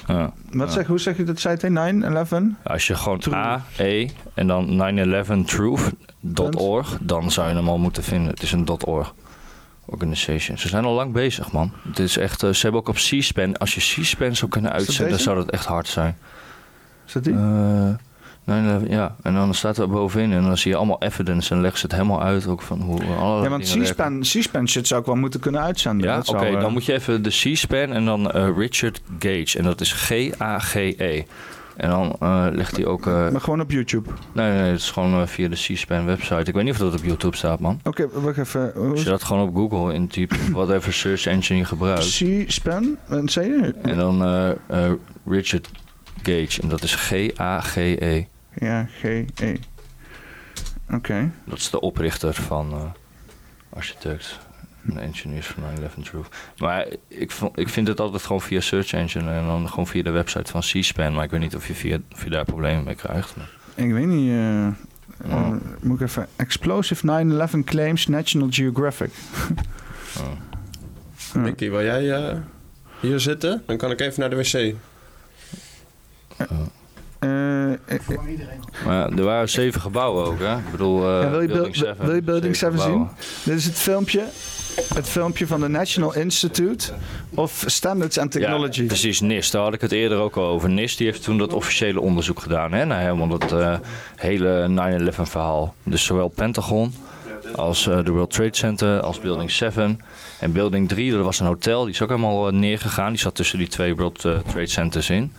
Ja. 0.07 0.33
Wat 0.51 0.67
Ja. 0.67 0.73
zeg, 0.73 0.87
hoe 0.87 0.99
zeg 0.99 1.17
je 1.17 1.23
dat? 1.23 1.43
Het 1.43 1.63
9-11? 1.63 2.57
Als 2.63 2.87
je 2.87 2.95
gewoon 2.95 3.21
A, 3.33 3.63
E 3.77 4.07
en 4.33 4.47
dan 4.47 4.75
911truth.org, 4.75 6.97
dan 7.01 7.31
zou 7.31 7.49
je 7.49 7.55
hem 7.55 7.69
al 7.69 7.77
moeten 7.77 8.03
vinden. 8.03 8.29
Het 8.29 8.41
is 8.41 8.51
een 8.51 8.69
.org 8.85 9.13
organization. 9.85 10.57
Ze 10.57 10.67
zijn 10.67 10.85
al 10.85 10.93
lang 10.93 11.13
bezig, 11.13 11.51
man. 11.51 11.71
Het 11.87 11.99
is 11.99 12.17
echt, 12.17 12.43
eh, 12.43 12.49
ze 12.49 12.61
hebben 12.61 12.81
ook 12.81 12.87
op 12.89 12.95
C-SPAN, 12.95 13.57
als 13.57 13.75
je 13.75 13.81
C-SPAN 14.01 14.35
zou 14.35 14.51
kunnen 14.51 14.71
uitzenden, 14.71 15.19
zou 15.19 15.35
dat 15.35 15.49
echt 15.49 15.65
hard 15.65 15.87
zijn. 15.87 16.17
Is 17.07 17.13
dat 17.13 17.23
die? 17.23 17.33
Eh, 17.33 17.89
9/11, 18.45 18.89
ja, 18.89 19.15
en 19.21 19.33
dan 19.33 19.53
staat 19.53 19.77
er 19.77 19.89
bovenin 19.89 20.31
en 20.31 20.43
dan 20.43 20.57
zie 20.57 20.71
je 20.71 20.77
allemaal 20.77 21.01
evidence 21.01 21.53
en 21.53 21.61
leggen 21.61 21.79
ze 21.79 21.85
het 21.85 21.95
helemaal 21.95 22.21
uit 22.23 22.47
ook 22.47 22.61
van 22.61 22.81
hoe 22.81 23.03
alle 23.03 23.43
Ja, 23.43 23.49
want. 23.49 23.77
C-SPAN, 23.77 24.19
C-SPAN 24.19 24.67
shit 24.69 24.87
zou 24.87 24.99
ik 24.99 25.05
wel 25.05 25.15
moeten 25.15 25.39
kunnen 25.39 25.61
uitzenden. 25.61 26.07
Ja, 26.07 26.17
oké, 26.17 26.25
zou, 26.25 26.45
eh, 26.45 26.61
dan 26.61 26.71
moet 26.71 26.85
je 26.85 26.93
even 26.93 27.23
de 27.23 27.29
C-SPAN 27.29 27.93
en 27.93 28.05
dan 28.05 28.31
eh, 28.31 28.49
Richard 28.57 29.01
Gage. 29.19 29.57
En 29.57 29.63
dat 29.63 29.81
is 29.81 29.91
G-A-G-E. 29.91 31.23
En 31.77 31.89
dan 31.89 32.15
eh, 32.19 32.47
legt 32.51 32.75
hij 32.75 32.85
ook... 32.85 33.05
Maar 33.05 33.41
gewoon 33.41 33.61
op 33.61 33.71
YouTube. 33.71 34.09
Nee, 34.33 34.51
nee, 34.51 34.71
het 34.71 34.79
is 34.79 34.91
gewoon 34.91 35.27
via 35.27 35.47
de 35.47 35.55
C-SPAN 35.55 36.05
website. 36.05 36.43
Ik 36.43 36.53
weet 36.53 36.63
niet 36.63 36.73
of 36.73 36.79
dat 36.79 36.93
op 36.93 37.03
YouTube 37.03 37.35
staat, 37.35 37.59
man. 37.59 37.79
Oké, 37.83 38.07
wacht 38.13 38.37
even. 38.37 38.73
Als 38.73 39.03
je 39.03 39.09
dat 39.09 39.23
gewoon 39.23 39.47
op 39.47 39.55
Google 39.55 39.93
intypt, 39.93 40.49
whatever 40.51 40.93
search 40.93 41.25
engine 41.25 41.59
je 41.59 41.65
gebruikt. 41.65 42.23
C-SPAN? 42.23 42.97
Wat? 43.07 43.35
En 43.81 43.97
dan 43.97 44.23
Richard 45.25 45.69
Gage. 46.23 46.61
En 46.61 46.67
dat 46.67 46.83
is 46.83 46.95
G-A-G-E. 46.95 48.25
Ja, 48.59 48.87
G-E. 48.99 49.55
Oké. 50.91 51.31
Dat 51.45 51.57
is 51.57 51.69
de 51.69 51.79
oprichter 51.79 52.33
van 52.33 52.71
eh 52.71 52.83
architects 53.69 54.39
en 54.89 54.97
engineers 54.97 55.47
van 55.47 55.63
9-11 55.99 56.03
Truth. 56.03 56.27
Maar 56.57 56.85
ik, 57.07 57.31
vond, 57.31 57.59
ik 57.59 57.69
vind 57.69 57.87
het 57.87 57.99
altijd 57.99 58.23
gewoon 58.23 58.41
via 58.41 58.59
search 58.59 58.93
engine 58.93 59.31
en 59.31 59.45
dan 59.45 59.69
gewoon 59.69 59.87
via 59.87 60.03
de 60.03 60.09
website 60.09 60.51
van 60.51 60.61
C-SPAN. 60.61 61.13
Maar 61.13 61.23
ik 61.23 61.31
weet 61.31 61.39
niet 61.39 61.55
of 61.55 61.67
je, 61.67 61.73
via, 61.75 61.97
of 62.11 62.23
je 62.23 62.29
daar 62.29 62.45
problemen 62.45 62.83
mee 62.83 62.95
krijgt. 62.95 63.35
Maar- 63.35 63.49
Ik 63.75 63.91
weet 63.91 64.05
niet. 64.07 64.29
eh, 64.29 64.65
eh, 64.67 65.51
moet 65.81 65.99
ik 66.01 66.07
even. 66.07 66.27
Explosive 66.35 67.05
9-11 67.05 67.63
claims 67.63 68.07
National 68.07 68.47
Geographic. 68.51 69.11
Nicky, 71.33 71.69
wil 71.69 71.83
jij 71.83 72.41
hier 72.99 73.19
zitten? 73.19 73.63
Dan 73.65 73.77
kan 73.77 73.91
ik 73.91 73.99
even 74.01 74.19
naar 74.19 74.29
de 74.29 74.35
wc. 74.35 74.75
Eh, 77.23 77.71
eh, 77.71 77.77
eh, 78.09 78.17
Maar 78.85 79.09
er 79.11 79.23
waren 79.23 79.49
zeven 79.49 79.81
gebouwen 79.81 80.25
ook, 80.25 80.39
hè? 80.39 80.55
Ik 80.55 80.71
bedoel, 80.71 80.99
eh, 81.09 81.21
ja, 81.21 81.29
wil, 81.29 81.41
je 81.41 81.47
Building 81.47 81.77
Buil- 81.77 81.93
7. 81.95 82.05
wil 82.05 82.15
je 82.15 82.21
Building 82.21 82.55
7 82.55 82.79
zien? 82.79 83.07
Dit 83.43 83.55
is 83.57 83.65
het 83.65 83.77
filmpje. 83.77 84.23
Het 84.93 85.09
filmpje 85.09 85.47
van 85.47 85.59
de 85.61 85.67
National 85.67 86.15
Institute 86.15 86.91
of 87.33 87.63
Standards 87.65 88.17
and 88.17 88.31
Technology. 88.31 88.81
Ja, 88.81 88.87
precies, 88.87 89.21
NIST. 89.21 89.51
Daar 89.51 89.61
had 89.63 89.73
ik 89.73 89.81
het 89.81 89.91
eerder 89.91 90.17
ook 90.17 90.35
al 90.35 90.45
over. 90.47 90.69
NIST 90.69 90.97
die 90.97 91.07
heeft 91.07 91.23
toen 91.23 91.37
dat 91.37 91.53
officiële 91.53 92.01
onderzoek 92.01 92.39
gedaan 92.39 92.71
hè, 92.73 92.85
naar 92.85 92.99
helemaal 93.01 93.27
dat 93.37 93.79
hele 94.15 94.67
9-11 94.67 95.29
verhaal. 95.29 95.75
Dus 95.83 96.03
zowel 96.05 96.27
Pentagon 96.27 96.93
als 97.55 97.83
de 97.83 98.11
World 98.11 98.31
Trade 98.31 98.55
Center, 98.55 98.99
als 99.01 99.19
Building 99.19 99.51
7. 99.51 99.99
En 100.39 100.51
Building 100.51 100.89
3, 100.89 101.11
dat 101.11 101.23
was 101.23 101.39
een 101.39 101.45
hotel, 101.45 101.83
die 101.83 101.93
is 101.93 102.01
ook 102.01 102.09
helemaal 102.09 102.49
neergegaan. 102.51 103.09
Die 103.09 103.19
zat 103.19 103.35
tussen 103.35 103.57
die 103.57 103.67
twee 103.67 103.95
World 103.95 104.19
Trade 104.19 104.67
Centers 104.67 105.09
in. 105.09 105.31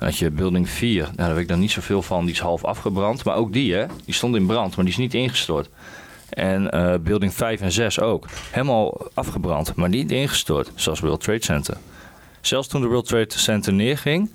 Had 0.00 0.18
je 0.18 0.30
Building 0.30 0.68
4, 0.68 1.02
nou, 1.02 1.16
daar 1.16 1.32
weet 1.32 1.42
ik 1.42 1.48
dan 1.48 1.58
niet 1.58 1.70
zoveel 1.70 2.02
van, 2.02 2.24
die 2.24 2.34
is 2.34 2.40
half 2.40 2.64
afgebrand. 2.64 3.24
Maar 3.24 3.36
ook 3.36 3.52
die, 3.52 3.74
hè, 3.74 3.86
die 4.04 4.14
stond 4.14 4.36
in 4.36 4.46
brand, 4.46 4.76
maar 4.76 4.84
die 4.84 4.94
is 4.94 5.00
niet 5.00 5.14
ingestort. 5.14 5.68
En 6.30 6.70
eh, 6.70 6.94
Building 7.00 7.34
5 7.34 7.60
en 7.60 7.72
6 7.72 8.00
ook. 8.00 8.26
Helemaal 8.50 9.08
afgebrand, 9.14 9.74
maar 9.74 9.88
niet 9.88 10.10
ingestort, 10.10 10.72
zoals 10.74 11.00
World 11.00 11.20
Trade 11.20 11.44
Center. 11.44 11.76
Zelfs 12.40 12.68
toen 12.68 12.80
de 12.80 12.86
World 12.86 13.06
Trade 13.06 13.38
Center 13.38 13.72
neerging, 13.72 14.30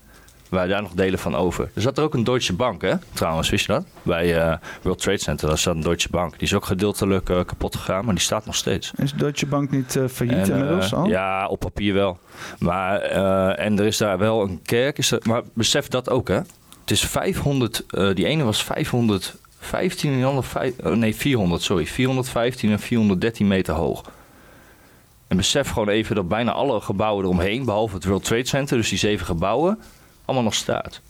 waren 0.49 0.69
daar 0.69 0.81
nog 0.81 0.91
delen 0.91 1.19
van 1.19 1.35
over. 1.35 1.69
Er 1.73 1.81
zat 1.81 1.97
er 1.97 2.03
ook 2.03 2.13
een 2.13 2.23
Deutsche 2.23 2.53
Bank, 2.53 2.81
hè? 2.81 2.93
Trouwens, 3.13 3.49
wist 3.49 3.65
je 3.65 3.71
dat? 3.71 3.85
Bij 4.01 4.37
eh, 4.41 4.57
World 4.81 5.01
Trade 5.01 5.17
Center, 5.17 5.47
daar 5.47 5.57
zat 5.57 5.75
een 5.75 5.81
Deutsche 5.81 6.09
Bank. 6.09 6.31
Die 6.31 6.41
is 6.41 6.53
ook 6.53 6.65
gedeeltelijk 6.65 7.29
eh, 7.29 7.39
kapot 7.45 7.75
gegaan, 7.75 8.05
maar 8.05 8.13
die 8.13 8.23
staat 8.23 8.45
nog 8.45 8.55
steeds. 8.55 8.91
Is 8.95 9.13
Deutsche 9.13 9.45
Bank 9.45 9.71
niet 9.71 9.95
eh, 9.95 10.03
failliet 10.07 10.49
En, 10.49 10.57
inmiddels 10.57 10.93
al? 10.93 11.05
Ja, 11.05 11.47
op 11.47 11.59
papier 11.59 11.93
wel. 11.93 12.17
Maar, 12.59 12.99
en 13.51 13.79
er 13.79 13.85
is 13.85 13.97
daar 13.97 14.17
wel 14.17 14.41
een 14.41 14.59
kerk. 14.63 14.97
Is 14.97 15.11
er, 15.11 15.19
maar 15.23 15.41
besef 15.53 15.87
dat 15.87 16.09
ook, 16.09 16.27
hè? 16.27 16.39
Het 16.85 16.93
is 16.93 17.05
500, 17.05 17.83
eh, 17.89 18.09
die 18.13 18.25
ene 18.25 18.43
was 18.43 18.63
515 18.63 20.09
en 20.09 20.15
die 20.15 20.25
andere 20.25 20.47
vijf- 20.47 20.81
nee, 20.83 21.15
400, 21.15 21.61
sorry. 21.61 21.85
415 21.85 22.71
en 22.71 22.79
413 22.79 23.47
meter 23.47 23.73
hoog. 23.73 24.03
En 25.27 25.37
besef 25.37 25.69
gewoon 25.69 25.89
even 25.89 26.15
dat 26.15 26.27
bijna 26.27 26.51
alle 26.51 26.81
gebouwen 26.81 27.23
eromheen, 27.25 27.65
behalve 27.65 27.95
het 27.95 28.05
World 28.05 28.23
Trade 28.23 28.47
Center, 28.47 28.77
dus 28.77 28.89
die 28.89 28.97
zeven 28.97 29.25
gebouwen, 29.25 29.79
allemaal 30.25 30.43
nog 30.43 30.53
staat. 30.55 31.01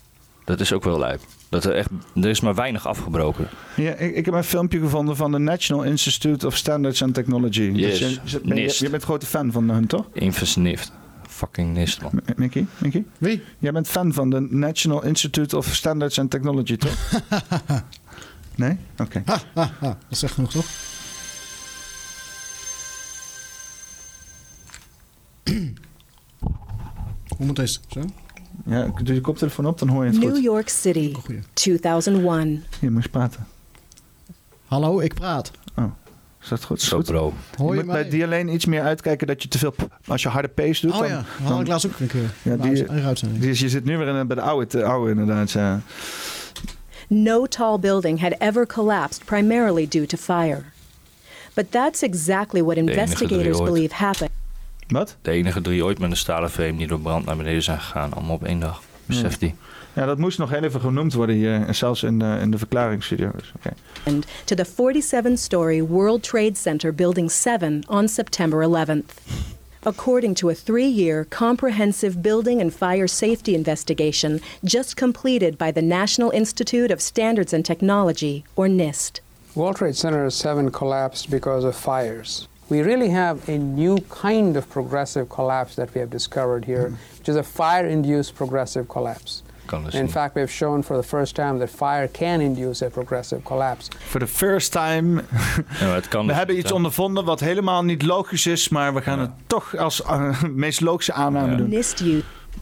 Dat 0.46 0.60
is 0.60 0.74
ook 0.74 0.84
wel 0.84 1.00
lijp. 1.00 1.22
Dat 1.50 1.64
er, 1.64 1.72
echt, 1.76 1.90
er 2.16 2.26
is 2.30 2.40
maar 2.40 2.56
weinig 2.56 2.88
afgebroken. 2.88 3.48
Ja, 3.76 3.94
ik, 3.94 4.16
ik 4.16 4.26
heb 4.26 4.34
een 4.34 4.44
filmpje 4.44 4.80
gevonden 4.80 5.16
van 5.16 5.32
de 5.32 5.38
National 5.38 5.84
Institute 5.84 6.46
of 6.48 6.56
Standards 6.56 7.02
and 7.02 7.14
Technology. 7.14 7.62
Yes, 7.62 8.00
Dus 8.00 8.32
je, 8.32 8.40
ben 8.40 8.58
je, 8.58 8.64
NIST. 8.64 8.78
je 8.80 8.90
bent 8.90 9.02
een 9.02 9.08
grote 9.08 9.26
fan 9.26 9.52
van 9.52 9.70
hun, 9.70 9.88
toch? 9.88 10.06
NIFT. 10.56 10.92
Fucking 11.30 11.74
NIST, 11.74 12.02
man. 12.02 12.12
M- 12.14 12.20
Mickey? 12.36 12.66
Mickey? 12.78 13.06
Wie? 13.18 13.44
Jij 13.60 13.72
bent 13.72 13.88
fan 13.88 14.14
van 14.14 14.30
de 14.30 14.40
National 14.50 15.04
Institute 15.04 15.58
of 15.58 15.66
Standards 15.76 16.20
and 16.20 16.32
Technology, 16.32 16.76
toch? 16.78 17.12
nee? 18.56 18.78
Oké. 18.98 19.24
Ha. 19.26 19.40
Dat 19.82 19.96
is 20.10 20.24
echt 20.24 20.34
genoeg, 20.34 20.52
toch? 20.52 20.66
Hoe 27.38 27.46
moet 27.46 27.56
deze? 27.56 27.80
Zo? 27.88 28.02
Ja, 28.66 28.92
doe 29.04 29.16
je 29.16 29.22
koptelefoon 29.22 29.66
op, 29.66 29.80
dan 29.80 29.88
hoor 29.88 30.06
je 30.06 30.12
het 30.12 30.20
New 30.20 30.34
goed. 30.34 30.44
York 30.44 30.70
City, 30.70 31.14
2001. 31.54 32.64
Je 32.80 32.92
moet 32.92 33.12
praten. 33.12 33.48
Hallo, 34.66 35.00
ik 35.00 35.14
praat. 35.14 35.52
Oh, 35.76 35.86
is 36.42 36.48
dat 36.48 36.64
goed? 36.64 36.82
Is 36.82 36.88
Zo. 36.88 37.34
Hoor 37.58 37.74
je 37.74 37.80
je 37.80 37.86
moet 37.86 37.94
bij 37.94 38.10
die 38.10 38.24
alleen 38.24 38.54
iets 38.54 38.66
meer 38.66 38.82
uitkijken 38.82 39.28
dat 39.28 39.44
je 39.44 39.48
te 39.48 39.58
veel... 39.58 39.76
Als 40.08 40.22
je 40.22 40.30
harde 40.30 40.48
pace 40.48 40.82
doet, 40.82 40.96
Oh 40.96 41.00
dan... 41.00 41.08
ja, 41.08 41.26
dat 41.42 41.52
had 41.52 41.62
ik 41.62 41.68
laatst 41.68 41.86
ook 41.86 42.00
een 42.00 42.08
keer. 42.08 42.34
Ja, 42.42 42.56
die, 42.56 42.86
die, 43.40 43.60
je 43.60 43.70
zit 43.70 43.86
nu 43.86 43.98
weer 43.98 44.08
in, 44.08 44.28
bij 44.28 44.36
de 44.36 44.42
oude, 44.42 44.68
de 44.68 44.84
oude 44.84 45.12
inderdaad. 45.12 45.52
Ja. 45.52 45.82
No 47.08 47.46
tall 47.46 47.80
building 47.80 48.22
had 48.22 48.36
ever 48.38 48.68
collapsed 48.68 49.26
primarily 49.26 49.88
due 49.88 50.06
to 50.06 50.18
fire. 50.18 50.64
But 51.54 51.72
that's 51.72 52.02
exactly 52.02 52.64
what 52.64 52.78
investigators 52.78 53.58
believe 53.58 53.94
happened. 53.94 54.35
Wat? 54.88 55.16
De 55.22 55.32
enige 55.32 55.62
drie 55.62 55.84
ooit 55.84 56.00
met 56.00 56.12
een 56.12 56.18
stalen 56.18 56.50
frame 56.50 56.78
die 56.78 56.88
door 56.88 57.00
brand 57.00 57.26
naar 57.26 57.38
beneden 57.38 57.64
zijn 57.64 57.80
gegaan. 57.80 58.14
Allemaal 58.14 58.36
op 58.36 58.44
één 58.44 58.60
dag. 58.60 58.82
Beseft 59.06 59.40
die. 59.40 59.56
ja, 59.94 60.06
dat 60.06 60.18
moest 60.18 60.38
nog 60.38 60.50
heel 60.50 60.64
even 60.64 60.82
genoemd 60.82 61.14
worden 61.14 61.36
hier. 61.36 61.54
en 61.54 61.76
Zelfs 61.76 62.04
in 62.04 62.20
de, 62.20 62.38
in 62.42 62.52
de 62.52 62.58
verklaringsvideo. 62.58 63.32
Dus, 63.38 63.52
oké. 63.56 63.76
And 64.06 64.26
to 64.44 64.56
the 64.56 64.66
47-story 64.66 65.84
World 65.84 66.24
Trade 66.24 66.56
Center 66.56 66.96
Building 66.96 67.32
7 67.32 67.84
on 67.88 68.08
September 68.08 68.70
11th. 68.70 69.14
According 69.84 70.36
to 70.36 70.50
a 70.50 70.54
three-year 70.54 71.28
comprehensive 71.30 72.18
building 72.22 72.62
and 72.62 72.74
fire 72.74 73.08
safety 73.08 73.54
investigation 73.54 74.42
just 74.64 74.96
completed 74.96 75.58
by 75.58 75.72
the 75.72 75.82
National 75.82 76.32
Institute 76.32 76.94
of 76.94 77.02
Standards 77.02 77.54
and 77.54 77.64
Technology, 77.64 78.44
or 78.56 78.68
NIST. 78.68 79.22
World 79.54 79.76
Trade 79.76 79.96
Center 79.96 80.30
7 80.30 80.72
collapsed 80.72 81.30
because 81.30 81.68
of 81.68 81.76
fires. 81.76 82.48
We 82.70 82.82
really 82.82 83.10
have 83.10 83.48
a 83.48 83.58
new 83.58 83.98
kind 84.10 84.58
of 84.58 84.68
progressive 84.70 85.30
collapse 85.30 85.76
that 85.76 85.94
we 85.94 86.00
have 86.00 86.10
discovered 86.10 86.66
here, 86.66 86.92
which 87.18 87.30
is 87.30 87.36
a 87.36 87.44
fire 87.44 87.88
induced 87.88 88.36
progressive 88.36 88.88
collapse. 88.88 89.44
In 89.94 90.08
fact, 90.08 90.36
we 90.36 90.42
have 90.42 90.52
shown 90.52 90.84
for 90.84 90.96
the 90.96 91.08
first 91.08 91.36
time 91.36 91.60
that 91.60 91.70
fire 91.70 92.08
can 92.08 92.42
induce 92.42 92.86
a 92.86 92.90
progressive 92.90 93.44
collapse. 93.44 93.90
For 94.00 94.20
the 94.20 94.28
first 94.28 94.72
time. 94.72 95.16
Ja, 95.80 95.94
het 95.94 96.08
kan 96.08 96.22
we 96.22 96.28
dus 96.28 96.36
hebben 96.36 96.56
niet, 96.56 96.64
iets 96.64 96.74
hè. 96.74 96.78
ondervonden 96.78 97.26
wat 97.26 97.40
helemaal 97.40 97.84
niet 97.84 98.02
logisch 98.02 98.48
is. 98.48 98.70
Maar 98.70 98.94
we 98.94 99.02
gaan 99.02 99.20
het 99.20 99.32
toch 99.48 99.78
als 99.78 100.04
eh, 100.04 100.44
meest 100.66 100.82
logische 100.82 101.14
aanname 101.14 101.56
doen. 101.56 101.84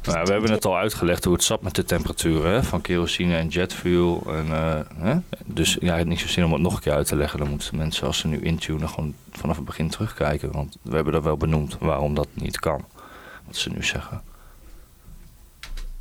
Nou, 0.03 0.25
we 0.25 0.31
hebben 0.31 0.51
het 0.51 0.65
al 0.65 0.77
uitgelegd 0.77 1.23
hoe 1.23 1.33
het 1.33 1.43
zat 1.43 1.61
met 1.61 1.75
de 1.75 1.83
temperaturen 1.83 2.51
hè, 2.51 2.63
van 2.63 2.81
kerosine 2.81 3.35
en 3.35 3.47
jetfuel. 3.47 4.23
En, 4.27 4.45
eh, 4.51 4.80
hè? 4.95 5.15
Dus 5.45 5.77
ja, 5.80 5.88
het 5.88 5.95
heeft 5.95 6.07
niet 6.07 6.19
zo 6.19 6.27
zin 6.27 6.45
om 6.45 6.53
het 6.53 6.61
nog 6.61 6.75
een 6.75 6.81
keer 6.81 6.93
uit 6.93 7.07
te 7.07 7.15
leggen. 7.15 7.39
Dan 7.39 7.49
moeten 7.49 7.77
mensen 7.77 8.07
als 8.07 8.17
ze 8.17 8.27
nu 8.27 8.39
intunen 8.39 8.89
gewoon 8.89 9.13
vanaf 9.31 9.55
het 9.55 9.65
begin 9.65 9.89
terugkijken. 9.89 10.51
Want 10.51 10.77
we 10.81 10.95
hebben 10.95 11.13
dat 11.13 11.23
wel 11.23 11.38
benoemd 11.38 11.77
waarom 11.80 12.13
dat 12.13 12.27
niet 12.33 12.59
kan. 12.59 12.85
Wat 13.45 13.55
ze 13.55 13.69
nu 13.69 13.83
zeggen. 13.83 14.22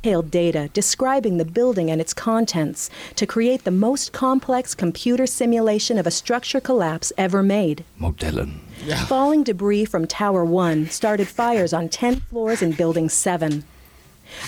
detailed 0.03 0.31
data 0.31 0.69
describing 0.73 1.37
the 1.37 1.45
building 1.45 1.89
and 1.89 2.01
its 2.01 2.13
contents 2.13 2.89
to 3.15 3.25
create 3.25 3.63
the 3.63 3.71
most 3.71 4.11
complex 4.11 4.75
computer 4.75 5.25
simulation 5.25 5.97
of 5.97 6.05
a 6.05 6.11
structure 6.11 6.59
collapse 6.59 7.13
ever 7.17 7.41
made. 7.41 7.83
Modellen. 7.97 8.59
Falling 9.07 9.43
debris 9.43 9.85
from 9.85 10.05
Tower 10.05 10.43
1 10.43 10.89
started 10.89 11.27
fires 11.27 11.71
on 11.73 11.87
10 11.87 12.19
floors 12.29 12.61
in 12.61 12.73
Building 12.73 13.09
7. 13.09 13.63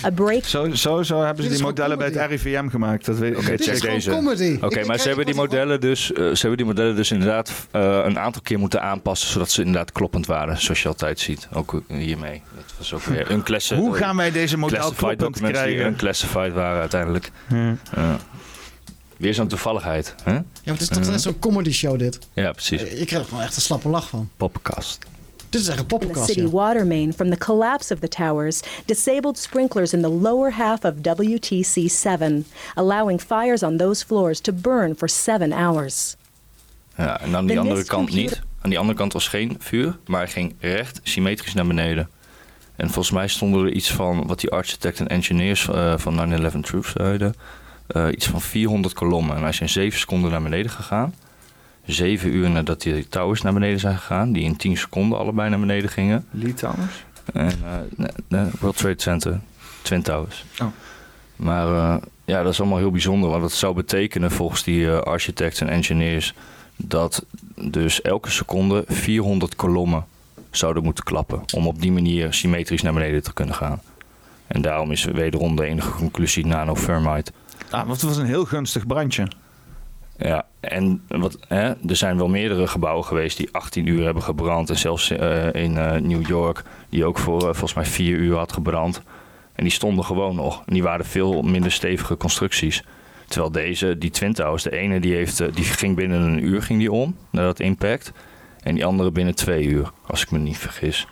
A 0.04 0.10
break 0.10 0.44
Zo, 0.44 0.74
zo, 0.74 1.02
zo 1.02 1.22
hebben 1.22 1.44
ze 1.44 1.50
die 1.50 1.62
modellen 1.62 1.98
bij 1.98 2.06
het 2.06 2.30
RIVM 2.30 2.68
gemaakt. 2.68 3.06
Dat 3.06 3.18
weet 3.18 3.32
ik. 3.32 3.38
Oké, 3.38 3.56
check 3.56 3.80
deze. 3.80 4.58
Oké, 4.60 4.84
maar 4.84 4.98
ze 4.98 5.08
hebben, 5.08 5.26
die 5.26 5.34
modellen 5.34 5.80
dus, 5.80 6.12
eh, 6.12 6.16
ze 6.16 6.38
hebben 6.40 6.56
die 6.56 6.66
modellen 6.66 6.96
dus 6.96 7.10
inderdaad 7.10 7.52
eh, 7.70 8.00
een 8.04 8.18
aantal 8.18 8.42
keer 8.42 8.58
moeten 8.58 8.82
aanpassen. 8.82 9.28
Zodat 9.28 9.50
ze 9.50 9.60
inderdaad 9.60 9.92
kloppend 9.92 10.26
waren. 10.26 10.60
Zoals 10.60 10.82
je 10.82 10.88
altijd 10.88 11.20
ziet. 11.20 11.48
Ook 11.52 11.82
hiermee. 11.88 12.42
Dat 12.54 12.74
was 12.78 12.92
ook 12.94 13.02
weer 13.02 13.30
een 13.30 13.42
klasse. 13.42 13.74
Hoe 13.74 13.94
gaan 13.94 14.16
wij 14.16 14.30
deze 14.30 14.58
model 14.58 14.78
classified 14.78 15.16
kloppend 15.16 15.50
krijgen? 15.50 15.86
unclassified 15.86 16.52
waren 16.52 16.80
uiteindelijk. 16.80 17.30
Ja. 17.48 17.76
Ja. 17.96 18.18
Weer 19.16 19.34
zo'n 19.34 19.48
toevalligheid. 19.48 20.14
Hè? 20.22 20.32
Ja, 20.32 20.44
het 20.62 20.80
is 20.80 20.88
toch 20.88 21.06
net 21.06 21.22
zo'n 21.22 21.38
comedy 21.38 21.72
show 21.72 21.98
dit. 21.98 22.18
Ja, 22.32 22.52
precies. 22.52 22.80
Je 22.80 22.86
krijgt 22.86 23.12
er 23.12 23.24
gewoon 23.24 23.42
echt 23.42 23.56
een 23.56 23.62
slappe 23.62 23.88
lach 23.88 24.08
van. 24.08 24.30
Poppenkast. 24.36 24.98
Dit 25.48 25.60
is 25.60 25.68
echt 25.68 25.78
een 25.78 25.82
in 25.82 25.88
the 25.88 25.96
poppenkast. 25.96 26.26
city 26.26 26.40
ja. 26.40 26.48
water 26.48 26.86
main 26.86 27.12
from 27.12 27.30
the 27.30 27.38
collapse 27.38 27.94
of 27.94 28.00
the 28.00 28.08
towers 28.08 28.60
disabled 28.84 29.38
sprinklers 29.38 29.92
in 29.92 30.02
the 30.02 30.08
lower 30.08 30.52
half 30.52 30.84
of 30.84 30.92
WTC 31.02 31.90
7, 31.90 32.46
allowing 32.74 33.20
fires 33.20 33.62
on 33.62 33.76
those 33.76 34.04
floors 34.04 34.40
to 34.40 34.52
burn 34.52 34.96
for 34.96 35.08
seven 35.08 35.52
hours. 35.52 36.16
Ja, 36.96 37.20
en 37.20 37.36
aan 37.36 37.46
die 37.46 37.54
De 37.54 37.60
andere 37.60 37.84
kant 37.84 38.14
niet. 38.14 38.40
Aan 38.60 38.70
die 38.70 38.78
andere 38.78 38.98
kant 38.98 39.12
was 39.12 39.28
geen 39.28 39.56
vuur, 39.58 39.98
maar 40.06 40.20
hij 40.20 40.30
ging 40.30 40.54
recht 40.60 41.00
symmetrisch 41.02 41.54
naar 41.54 41.66
beneden. 41.66 42.08
En 42.76 42.86
volgens 42.90 43.14
mij 43.14 43.28
stonden 43.28 43.64
er 43.64 43.72
iets 43.72 43.92
van, 43.92 44.26
wat 44.26 44.40
die 44.40 44.50
architect 44.50 45.00
en 45.00 45.08
engineers 45.08 45.68
eh, 45.68 45.94
van 45.96 46.42
9-11 46.56 46.60
Truth 46.60 46.92
zeiden, 46.96 47.34
eh, 47.86 48.06
iets 48.10 48.26
van 48.26 48.40
400 48.40 48.94
kolommen. 48.94 49.34
En 49.34 49.40
hij 49.40 49.50
is 49.50 49.60
in 49.60 49.68
7 49.68 49.98
seconden 49.98 50.30
naar 50.30 50.42
beneden 50.42 50.70
gegaan. 50.70 51.14
7 51.86 52.34
uur 52.34 52.50
nadat 52.50 52.82
die 52.82 53.08
towers 53.08 53.42
naar 53.42 53.52
beneden 53.52 53.80
zijn 53.80 53.96
gegaan, 53.96 54.32
die 54.32 54.42
in 54.42 54.56
10 54.56 54.76
seconden 54.76 55.18
allebei 55.18 55.50
naar 55.50 55.60
beneden 55.60 55.90
gingen. 55.90 56.26
Lee 56.30 56.54
Towers? 56.54 57.04
En, 57.32 57.48
eh, 57.48 57.72
nee, 57.96 58.08
nee, 58.28 58.46
World 58.60 58.76
Trade 58.76 59.02
Center, 59.02 59.40
Twin 59.82 60.02
Towers. 60.02 60.44
Oh. 60.62 60.66
Maar 61.36 61.66
eh, 61.66 62.02
ja, 62.24 62.42
dat 62.42 62.52
is 62.52 62.60
allemaal 62.60 62.78
heel 62.78 62.90
bijzonder. 62.90 63.30
Want 63.30 63.42
dat 63.42 63.52
zou 63.52 63.74
betekenen 63.74 64.30
volgens 64.30 64.62
die 64.62 64.90
eh, 64.90 64.98
architects 64.98 65.60
en 65.60 65.68
engineers... 65.68 66.34
dat 66.76 67.24
dus 67.54 68.02
elke 68.02 68.30
seconde 68.30 68.84
400 68.88 69.56
kolommen 69.56 70.04
zouden 70.50 70.82
moeten 70.82 71.04
klappen... 71.04 71.42
om 71.54 71.66
op 71.66 71.80
die 71.80 71.92
manier 71.92 72.32
symmetrisch 72.32 72.82
naar 72.82 72.92
beneden 72.92 73.22
te 73.22 73.32
kunnen 73.32 73.54
gaan. 73.54 73.80
En 74.46 74.62
daarom 74.62 74.90
is 74.90 75.04
wederom 75.04 75.56
de 75.56 75.64
enige 75.64 75.90
conclusie 75.90 76.46
nanothermite. 76.46 77.32
Ah, 77.70 77.86
want 77.86 78.00
het 78.00 78.10
was 78.10 78.16
een 78.16 78.26
heel 78.26 78.44
gunstig 78.44 78.86
brandje. 78.86 79.28
Ja, 80.18 80.46
en 80.60 81.02
wat, 81.08 81.38
hè, 81.48 81.68
er 81.88 81.96
zijn 81.96 82.16
wel 82.16 82.28
meerdere 82.28 82.66
gebouwen 82.66 83.04
geweest 83.04 83.36
die 83.36 83.48
18 83.52 83.86
uur 83.86 84.04
hebben 84.04 84.22
gebrand. 84.22 84.70
En 84.70 84.78
zelfs 84.78 85.10
eh, 85.10 85.54
in 85.54 85.76
eh, 85.76 86.00
New 86.00 86.26
York, 86.26 86.62
die 86.88 87.04
ook 87.04 87.18
voor 87.18 87.38
eh, 87.38 87.44
volgens 87.44 87.74
mij 87.74 87.84
4 87.84 88.16
uur 88.16 88.36
had 88.36 88.52
gebrand. 88.52 89.02
En 89.54 89.62
die 89.62 89.72
stonden 89.72 90.04
gewoon 90.04 90.34
nog. 90.34 90.62
En 90.66 90.72
die 90.72 90.82
waren 90.82 91.04
veel 91.04 91.42
minder 91.42 91.72
stevige 91.72 92.16
constructies. 92.16 92.84
Terwijl 93.26 93.52
deze, 93.52 93.98
die 93.98 94.10
Twin 94.10 94.32
Towers, 94.32 94.62
de 94.62 94.76
ene 94.76 95.00
die, 95.00 95.14
heeft, 95.14 95.54
die 95.54 95.64
ging 95.64 95.96
binnen 95.96 96.20
een 96.20 96.44
uur 96.44 96.62
ging 96.62 96.78
die 96.78 96.92
om, 96.92 97.16
naar 97.30 97.44
dat 97.44 97.60
impact. 97.60 98.12
En 98.62 98.74
die 98.74 98.84
andere 98.84 99.10
binnen 99.10 99.34
twee 99.34 99.64
uur, 99.64 99.90
als 100.06 100.22
ik 100.22 100.30
me 100.30 100.38
niet 100.38 100.58
vergis. 100.58 101.06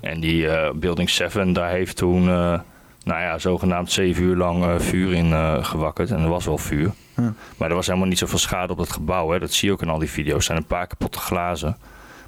En 0.00 0.20
die 0.20 0.48
Building 0.74 1.10
7, 1.10 1.52
daar 1.52 1.70
heeft 1.70 1.96
toen, 1.96 2.24
nou 2.24 2.62
ja, 3.04 3.38
zogenaamd 3.38 3.92
zeven 3.92 4.22
uur 4.22 4.36
lang 4.36 4.82
vuur 4.82 5.12
in 5.12 5.64
gewakkerd. 5.64 6.10
En 6.10 6.20
er 6.20 6.28
was 6.28 6.44
wel 6.44 6.58
vuur. 6.58 6.92
Ja. 7.16 7.32
Maar 7.56 7.68
er 7.68 7.74
was 7.74 7.86
helemaal 7.86 8.08
niet 8.08 8.18
zoveel 8.18 8.38
schade 8.38 8.72
op 8.72 8.78
het 8.78 8.92
gebouw. 8.92 9.30
Hè. 9.30 9.38
Dat 9.38 9.52
zie 9.52 9.68
je 9.68 9.74
ook 9.74 9.82
in 9.82 9.88
al 9.88 9.98
die 9.98 10.10
video's. 10.10 10.36
Er 10.36 10.42
zijn 10.42 10.58
een 10.58 10.64
paar 10.64 10.86
kapotte 10.86 11.18
glazen. 11.18 11.76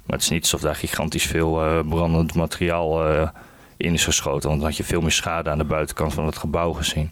Maar 0.05 0.17
het 0.17 0.21
is 0.21 0.29
niet 0.29 0.41
alsof 0.41 0.61
daar 0.61 0.75
gigantisch 0.75 1.25
veel 1.25 1.63
eh, 1.63 1.79
brandend 1.89 2.35
materiaal 2.35 3.07
eh, 3.07 3.29
in 3.77 3.93
is 3.93 4.03
geschoten. 4.03 4.49
Want 4.49 4.61
dan 4.61 4.69
had 4.69 4.77
je 4.77 4.83
veel 4.83 5.01
meer 5.01 5.11
schade 5.11 5.49
aan 5.49 5.57
de 5.57 5.63
buitenkant 5.63 6.13
van 6.13 6.25
het 6.25 6.37
gebouw 6.37 6.73
gezien. 6.73 7.11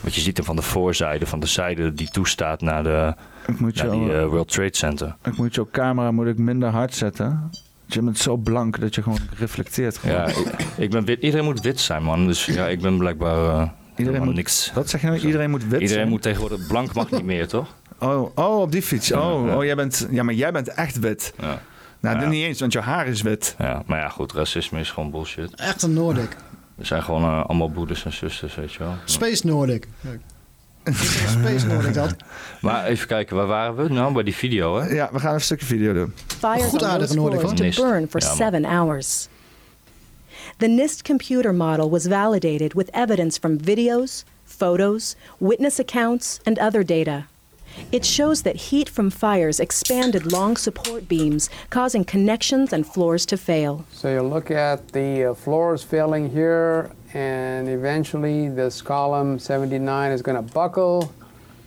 Want 0.00 0.14
je 0.14 0.20
ziet 0.20 0.36
hem 0.36 0.46
van 0.46 0.56
de 0.56 0.62
voorzijde, 0.62 1.26
van 1.26 1.40
de 1.40 1.46
zijde 1.46 1.94
die 1.94 2.10
toestaat 2.10 2.60
naar, 2.60 2.82
de, 2.82 3.14
naar 3.58 3.90
die 3.90 4.12
eh, 4.12 4.26
World 4.26 4.48
Trade 4.52 4.76
Center. 4.76 5.16
ik 5.24 5.36
moet 5.36 5.54
jouw 5.54 5.68
camera 5.72 6.10
moet 6.10 6.26
ik 6.26 6.38
minder 6.38 6.68
hard 6.68 6.94
zetten. 6.94 7.50
Je 7.86 8.02
bent 8.02 8.18
zo 8.18 8.36
blank 8.36 8.80
dat 8.80 8.94
je 8.94 9.02
gewoon 9.02 9.18
reflecteert. 9.38 9.98
Gewoon. 9.98 10.16
Ja, 10.16 10.26
ik, 10.26 10.66
ik 10.76 10.90
ben 10.90 11.04
wit. 11.04 11.22
Iedereen 11.22 11.44
moet 11.44 11.60
wit 11.60 11.80
zijn, 11.80 12.02
man. 12.02 12.26
Dus 12.26 12.46
ja, 12.46 12.66
ik 12.66 12.80
ben 12.80 12.98
blijkbaar 12.98 13.72
helemaal 14.06 14.26
moet- 14.26 14.34
niks. 14.34 14.70
Wat 14.74 14.88
zeg 14.90 15.00
je 15.00 15.06
nou? 15.06 15.18
Iedereen 15.18 15.50
moet 15.50 15.62
wit 15.62 15.72
Iedereen 15.72 15.88
zijn? 15.94 16.08
moet 16.08 16.22
tegenwoordig... 16.22 16.66
Blank 16.66 16.94
mag 16.94 17.10
niet 17.10 17.24
meer, 17.24 17.48
toch? 17.48 17.66
Oh, 18.00 18.30
oh, 18.34 18.60
op 18.60 18.72
die 18.72 18.82
fiets. 18.82 19.12
Oh, 19.12 19.46
Ja, 19.46 19.56
oh 19.56 19.64
jij 19.64 19.74
bent, 19.74 20.06
ja, 20.10 20.22
maar 20.22 20.34
jij 20.34 20.52
bent 20.52 20.68
echt 20.68 20.98
wit. 20.98 21.32
Ja. 21.40 21.60
Nou, 22.00 22.20
Ja. 22.20 22.28
niet 22.28 22.44
eens, 22.44 22.60
want 22.60 22.72
jouw 22.72 22.82
haar 22.82 23.06
is 23.06 23.22
wit. 23.22 23.54
Ja, 23.58 23.82
maar 23.86 23.98
ja, 23.98 24.08
goed. 24.08 24.32
Racisme 24.32 24.80
is 24.80 24.90
gewoon 24.90 25.10
bullshit. 25.10 25.54
Echt 25.54 25.82
een 25.82 25.92
Noordic. 25.92 26.36
We 26.74 26.84
zijn 26.84 27.02
gewoon 27.02 27.22
eh, 27.22 27.44
allemaal 27.46 27.68
broeders 27.68 28.04
en 28.04 28.12
zusters, 28.12 28.54
weet 28.54 28.72
je 28.72 28.78
wel. 28.78 28.94
Space 29.04 29.46
Nordic. 29.46 29.88
Space 31.28 31.66
Nordic 31.66 31.94
dat. 31.94 32.16
Maar 32.60 32.84
even 32.84 33.06
kijken, 33.06 33.36
waar 33.36 33.46
waren 33.46 33.76
we 33.76 33.88
nou 33.92 34.12
bij 34.12 34.22
die 34.22 34.34
video, 34.34 34.80
hè? 34.80 34.88
Ja, 34.94 35.08
we 35.12 35.18
gaan 35.18 35.34
een 35.34 35.40
stukje 35.40 35.66
video 35.66 35.92
doen. 35.92 36.12
Fires 36.38 36.62
Goed 36.62 36.78
those 36.80 37.14
Noordic, 37.14 37.40
hoor. 37.40 37.54
to 37.54 37.82
burn 37.82 38.06
for 38.10 38.20
seven 38.22 38.64
hours. 38.64 39.28
The 40.58 40.66
NIST 40.66 41.04
computer 41.04 41.52
model 41.52 41.88
was 41.88 42.08
validated 42.08 42.74
with 42.74 42.90
evidence 42.92 43.38
from 43.38 43.58
videos, 43.58 44.24
photos, 44.44 45.14
witness 45.38 45.78
accounts, 45.78 46.40
and 46.44 46.58
other 46.58 46.82
data. 46.82 47.28
It 47.92 48.04
shows 48.04 48.42
that 48.42 48.56
heat 48.56 48.88
from 48.88 49.10
fires 49.10 49.60
expanded 49.60 50.32
long 50.32 50.56
support 50.56 51.08
beams, 51.08 51.48
causing 51.70 52.04
connections 52.04 52.72
and 52.72 52.84
floors 52.84 53.24
to 53.26 53.36
fail. 53.36 53.84
So 53.92 54.12
you 54.12 54.22
look 54.22 54.50
at 54.50 54.88
the 54.88 55.26
uh, 55.26 55.34
floors 55.34 55.84
failing 55.84 56.28
here, 56.28 56.90
and 57.14 57.68
eventually 57.68 58.48
this 58.48 58.82
column 58.82 59.38
79 59.38 60.10
is 60.10 60.22
going 60.22 60.44
to 60.44 60.52
buckle, 60.54 61.12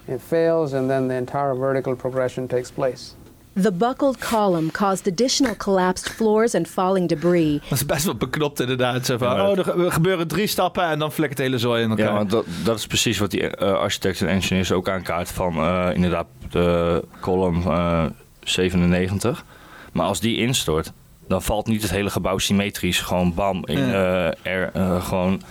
it 0.09 0.19
fails, 0.19 0.73
and 0.73 0.89
then 0.89 1.07
the 1.07 1.15
entire 1.15 1.55
vertical 1.55 1.95
progression 1.95 2.45
takes 2.45 2.69
place. 2.69 3.15
The 3.61 3.71
buckled 3.71 4.17
column 4.17 4.71
caused 4.71 5.07
additional 5.07 5.55
collapsed 5.57 6.09
floors 6.09 6.55
and 6.55 6.67
falling 6.67 7.07
debris, 7.09 7.59
Dat 7.61 7.71
is 7.71 7.85
best 7.85 8.05
wel 8.05 8.15
beknopt 8.15 8.59
inderdaad. 8.59 9.05
Zo 9.05 9.17
van, 9.17 9.41
oh, 9.41 9.57
er 9.57 9.63
ge- 9.63 9.91
gebeuren 9.91 10.27
drie 10.27 10.47
stappen 10.47 10.83
en 10.83 10.99
dan 10.99 11.11
flikkert 11.11 11.37
het 11.37 11.47
hele 11.47 11.59
zooi 11.59 11.83
in 11.83 11.89
elkaar. 11.89 12.05
Ja, 12.05 12.13
want 12.13 12.29
dat, 12.29 12.45
dat 12.63 12.77
is 12.77 12.87
precies 12.87 13.17
wat 13.17 13.31
die 13.31 13.47
eh, 13.47 13.71
architecten 13.73 14.27
en 14.27 14.33
engineers 14.33 14.71
ook 14.71 14.89
aankaart 14.89 15.31
van 15.31 15.55
eh, 15.55 15.89
inderdaad 15.93 16.25
de 16.49 17.03
column 17.19 17.63
eh, 17.63 18.05
97. 18.43 19.45
Maar 19.93 20.05
als 20.05 20.19
die 20.19 20.37
instort, 20.37 20.91
dan 21.27 21.41
valt 21.41 21.67
niet 21.67 21.81
het 21.81 21.91
hele 21.91 22.09
gebouw 22.09 22.37
symmetrisch 22.37 22.99
gewoon 23.01 23.33
bam 23.33 23.65
in 23.65 23.77
eh, 23.77 24.25
er 24.45 24.69
eh, 24.73 25.05
gewoon 25.05 25.41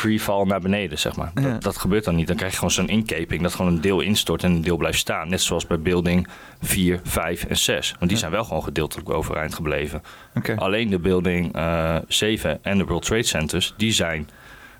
free 0.00 0.20
fall 0.20 0.44
naar 0.44 0.60
beneden, 0.60 0.98
zeg 0.98 1.16
maar. 1.16 1.30
Ja. 1.34 1.40
Dat, 1.40 1.62
dat 1.62 1.76
gebeurt 1.76 2.04
dan 2.04 2.14
niet. 2.14 2.26
Dan 2.26 2.36
krijg 2.36 2.50
je 2.52 2.58
gewoon 2.58 2.74
zo'n 2.74 2.88
inkeping 2.88 3.42
dat 3.42 3.54
gewoon 3.54 3.72
een 3.72 3.80
deel 3.80 4.00
instort 4.00 4.44
en 4.44 4.50
een 4.50 4.62
deel 4.62 4.76
blijft 4.76 4.98
staan. 4.98 5.28
Net 5.28 5.42
zoals 5.42 5.66
bij 5.66 5.80
building 5.80 6.28
4, 6.60 7.00
5 7.04 7.44
en 7.44 7.56
6. 7.56 7.94
Want 7.98 8.10
die 8.10 8.20
zijn 8.20 8.30
wel 8.30 8.44
gewoon 8.44 8.62
gedeeltelijk 8.62 9.10
overeind 9.10 9.54
gebleven. 9.54 10.02
Oké. 10.34 10.54
Alleen 10.56 10.90
de 10.90 10.98
building 10.98 11.54
eh 11.54 11.96
7 12.08 12.58
en 12.62 12.78
de 12.78 12.84
World 12.84 13.04
Trade 13.04 13.22
Centers, 13.22 13.74
die 13.76 13.92
zijn 13.92 14.28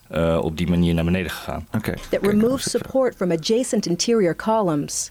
eh, 0.09 0.39
op 0.43 0.57
die 0.57 0.69
manier 0.69 0.95
naar 0.95 1.05
beneden 1.05 1.31
gegaan. 1.31 1.67
Oké. 1.77 1.95
that 2.11 2.23
removed 2.23 2.71
support 2.71 3.17
from 3.17 3.31
adjacent 3.31 3.87
interior 3.87 4.37
columns. 4.37 5.11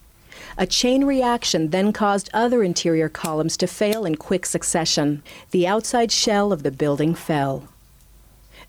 A 0.60 0.66
chain 0.68 1.08
reaction 1.08 1.70
then 1.70 1.92
caused 1.92 2.34
other 2.34 2.64
interior 2.64 3.12
columns 3.12 3.56
to 3.56 3.68
fail 3.68 4.06
in 4.06 4.18
quick 4.18 4.46
succession. 4.46 5.24
The 5.50 5.70
outside 5.70 6.12
shell 6.12 6.52
of 6.52 6.62
the 6.62 6.72
building 6.72 7.18
fell. 7.18 7.62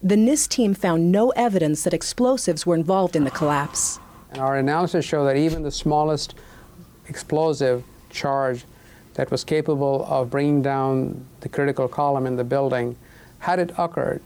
The 0.02 0.16
NIST 0.16 0.48
team 0.48 0.72
found 0.74 1.12
no 1.12 1.28
evidence 1.30 1.84
that 1.84 1.92
explosives 1.92 2.64
were 2.64 2.74
involved 2.74 3.14
in 3.16 3.24
the 3.24 3.30
collapse. 3.30 3.98
And 4.32 4.40
our 4.40 4.56
analysis 4.56 5.04
showed 5.04 5.24
that 5.26 5.36
even 5.36 5.62
the 5.62 5.70
smallest 5.70 6.34
explosive 7.06 7.82
charge 8.08 8.64
that 9.14 9.30
was 9.30 9.44
capable 9.44 10.06
of 10.08 10.30
bringing 10.30 10.62
down 10.62 11.26
the 11.40 11.48
critical 11.48 11.86
column 11.88 12.26
in 12.26 12.36
the 12.36 12.44
building, 12.44 12.96
had 13.40 13.58
it 13.58 13.72
occurred, 13.76 14.22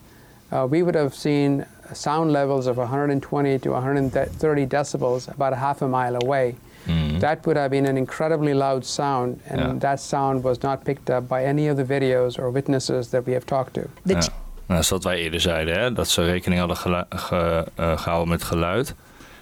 uh, 0.52 0.66
we 0.70 0.82
would 0.82 0.94
have 0.94 1.14
seen 1.14 1.66
sound 1.92 2.30
levels 2.32 2.66
of 2.68 2.76
120 2.76 3.58
to 3.58 3.70
130 3.70 4.66
decibels 4.66 5.28
about 5.34 5.52
a 5.52 5.56
half 5.56 5.82
a 5.82 5.88
mile 5.88 6.16
away. 6.22 6.54
That 6.86 7.46
would 7.46 7.56
have 7.56 7.70
been 7.70 7.86
an 7.86 7.96
incredibly 7.96 8.52
loud 8.52 8.84
sound, 8.84 9.40
and 9.48 9.58
Yeah. 9.60 9.72
that 9.78 10.00
sound 10.00 10.44
was 10.44 10.62
not 10.62 10.84
picked 10.84 11.08
up 11.08 11.26
by 11.26 11.42
any 11.44 11.66
of 11.68 11.76
the 11.78 11.84
videos 11.84 12.38
or 12.38 12.50
witnesses 12.50 13.08
that 13.08 13.26
we 13.26 13.32
have 13.32 13.46
talked 13.46 13.74
to. 13.74 13.88
Ja. 14.04 14.20
Nou, 14.66 14.74
dat 14.74 14.78
is 14.78 14.88
wat 14.88 15.04
wij 15.04 15.18
eerder 15.18 15.40
zeiden, 15.40 15.78
hè? 15.80 15.92
dat 15.92 16.08
ze 16.08 16.24
rekening 16.24 16.60
hadden 16.60 16.76
ge- 16.76 17.66
eh, 17.74 17.98
gehouden 17.98 18.28
met 18.28 18.42
geluid 18.44 18.94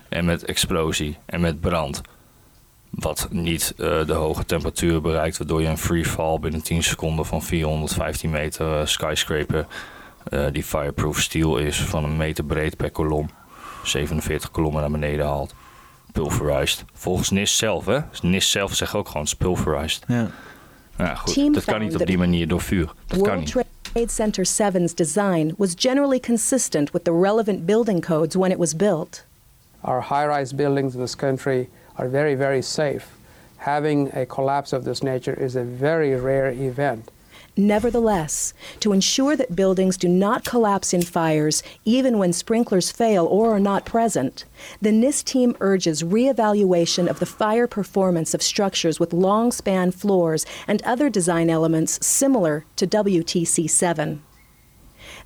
en 0.09 0.25
met 0.25 0.45
explosie 0.45 1.19
en 1.27 1.41
met 1.41 1.61
brand. 1.61 2.01
Wat 2.91 3.29
niet 3.31 3.75
eh, 3.77 4.07
de 4.07 4.13
hoge 4.13 4.45
temperatuur 4.45 5.01
bereikt, 5.01 5.39
waardoor 5.39 5.63
je 5.63 5.69
een 5.69 5.79
free 5.79 6.05
fall 6.05 6.39
binnen 6.39 6.63
10 6.63 6.83
seconden 6.83 7.27
van 7.27 7.43
415 7.43 8.31
meter 8.31 8.79
eh, 8.81 8.87
skyscraper, 8.87 9.67
eh, 10.29 10.47
die 10.53 10.65
fireproof 10.65 11.21
steel 11.21 11.57
is, 11.59 11.81
van 11.83 12.05
een 12.05 12.17
meter 12.17 12.45
breed 12.45 12.77
per 12.77 12.91
kolom, 12.91 13.31
47 13.85 14.51
kolommen 14.51 14.81
naar 14.81 14.91
beneden 14.91 15.27
haalt. 15.27 15.55
Pulverized. 16.13 16.85
Volgens 16.95 17.31
NIST 17.31 17.57
zelf, 17.57 17.87
hè? 17.87 17.99
NIST 18.23 18.51
zelf 18.51 18.75
zegt 18.75 18.95
ook 18.95 19.07
gewoon, 19.07 19.23
het 19.23 19.33
is 19.33 19.37
pulverized. 19.39 20.05
Ja. 20.09 20.31
Ja, 20.99 21.15
goed. 21.15 21.33
Dat 21.55 21.65
kan 21.65 21.81
niet 21.81 21.93
op 22.01 22.07
die 22.07 22.19
manier 22.19 22.49
door 22.49 22.61
vuur. 22.61 22.93
Dat 23.07 23.19
kan 23.21 23.39
niet. 23.39 23.49
Trade 23.93 24.11
Center 24.11 24.43
7's 24.43 24.95
design 24.95 25.55
was 25.59 25.75
generally 25.75 26.19
consistent 26.19 26.95
with 26.95 27.05
the 27.05 27.13
relevant 27.13 27.67
building 27.67 28.01
codes 28.01 28.35
when 28.35 28.51
it 28.51 28.59
was 28.59 28.73
built. 28.73 29.23
Our 29.85 30.01
high 30.01 30.25
rise 30.25 30.55
buildings 30.55 30.95
in 30.95 31.03
this 31.03 31.15
country 31.15 31.69
are 31.99 32.09
very, 32.09 32.35
very 32.35 32.63
safe. 32.63 33.11
Having 33.59 34.09
a 34.15 34.25
collapse 34.25 34.73
of 34.73 34.85
this 34.85 35.03
nature 35.03 35.35
is 35.35 35.57
a 35.57 35.63
very 35.63 36.15
rare 36.15 36.49
event. 36.53 37.11
Nevertheless, 37.57 38.55
to 38.81 38.95
ensure 38.95 39.37
that 39.37 39.55
buildings 39.55 39.99
do 39.99 40.09
not 40.09 40.43
collapse 40.43 40.95
in 40.95 41.03
fires, 41.03 41.63
even 41.85 42.17
when 42.17 42.33
sprinklers 42.33 42.91
fail 42.91 43.27
or 43.27 43.55
are 43.55 43.61
not 43.61 43.85
present, 43.85 44.47
the 44.81 44.91
NIST 44.91 45.25
team 45.25 45.57
urges 45.61 46.03
reevaluation 46.03 47.09
of 47.09 47.19
the 47.19 47.27
fire 47.27 47.67
performance 47.67 48.33
of 48.33 48.43
structures 48.43 48.99
with 48.99 49.13
long 49.13 49.53
span 49.53 49.91
floors 49.91 50.47
and 50.67 50.81
other 50.83 51.11
design 51.11 51.51
elements 51.51 52.05
similar 52.05 52.65
to 52.77 52.87
WTC 52.87 53.69
7. 53.69 54.23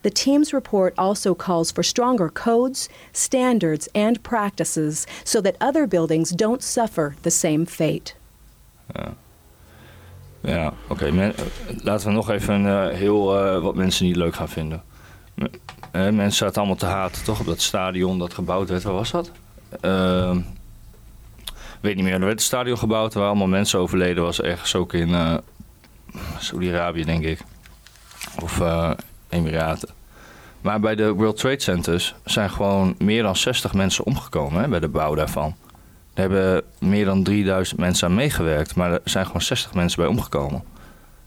The 0.02 0.10
team's 0.10 0.52
report 0.52 0.94
also 0.98 1.32
calls 1.32 1.70
for 1.70 1.84
stronger 1.84 2.28
codes, 2.28 2.88
standards, 3.12 3.88
and 3.94 4.20
practices 4.24 5.06
so 5.22 5.40
that 5.42 5.56
other 5.60 5.86
buildings 5.86 6.30
don't 6.30 6.62
suffer 6.62 7.14
the 7.22 7.30
same 7.30 7.66
fate. 7.66 8.14
Ja, 8.94 9.14
ja 10.46 10.72
oké. 10.86 11.32
laten 11.82 12.08
we 12.08 12.14
nog 12.14 12.30
even 12.30 12.66
eh, 12.66 12.96
heel 12.96 13.38
eh, 13.38 13.62
wat 13.62 13.74
mensen 13.74 14.06
niet 14.06 14.16
leuk 14.16 14.34
gaan 14.34 14.48
vinden. 14.48 14.82
Eh, 15.90 16.02
mensen 16.02 16.32
zaten 16.32 16.56
allemaal 16.56 16.76
te 16.76 16.86
haten, 16.86 17.24
toch? 17.24 17.40
Op 17.40 17.46
dat 17.46 17.60
stadion 17.60 18.18
dat 18.18 18.34
gebouwd 18.34 18.68
werd. 18.68 18.82
Waar 18.82 18.92
was 18.92 19.10
dat? 19.10 19.30
Ehm, 19.80 20.40
weet 21.80 21.94
niet 21.94 22.04
meer. 22.04 22.12
Er 22.12 22.20
werd 22.20 22.32
een 22.32 22.38
stadion 22.38 22.78
gebouwd 22.78 23.14
waar 23.14 23.26
allemaal 23.26 23.46
mensen 23.46 23.78
overleden. 23.78 24.22
Was 24.22 24.40
ergens 24.40 24.74
ook 24.74 24.92
in 24.92 25.14
eh 25.14 25.34
Saudi-Arabië, 26.38 27.04
denk 27.04 27.24
ik. 27.24 27.40
Of 28.42 28.62
Emiraten. 29.28 29.88
Maar 30.60 30.80
bij 30.80 30.94
de 30.94 31.12
World 31.12 31.36
Trade 31.36 31.60
Centers 31.60 32.14
zijn 32.24 32.50
gewoon 32.50 32.94
meer 32.98 33.22
dan 33.22 33.36
60 33.36 33.74
mensen 33.74 34.04
omgekomen 34.04 34.62
hè, 34.62 34.68
bij 34.68 34.80
de 34.80 34.88
bouw 34.88 35.14
daarvan. 35.14 35.54
Er 36.16 36.22
hebben 36.22 36.62
meer 36.78 37.04
dan 37.04 37.22
3000 37.22 37.80
mensen 37.80 38.08
aan 38.08 38.14
meegewerkt, 38.14 38.74
maar 38.74 38.92
er 38.92 39.00
zijn 39.04 39.26
gewoon 39.26 39.42
60 39.42 39.74
mensen 39.74 39.98
bij 39.98 40.08
omgekomen. 40.08 40.62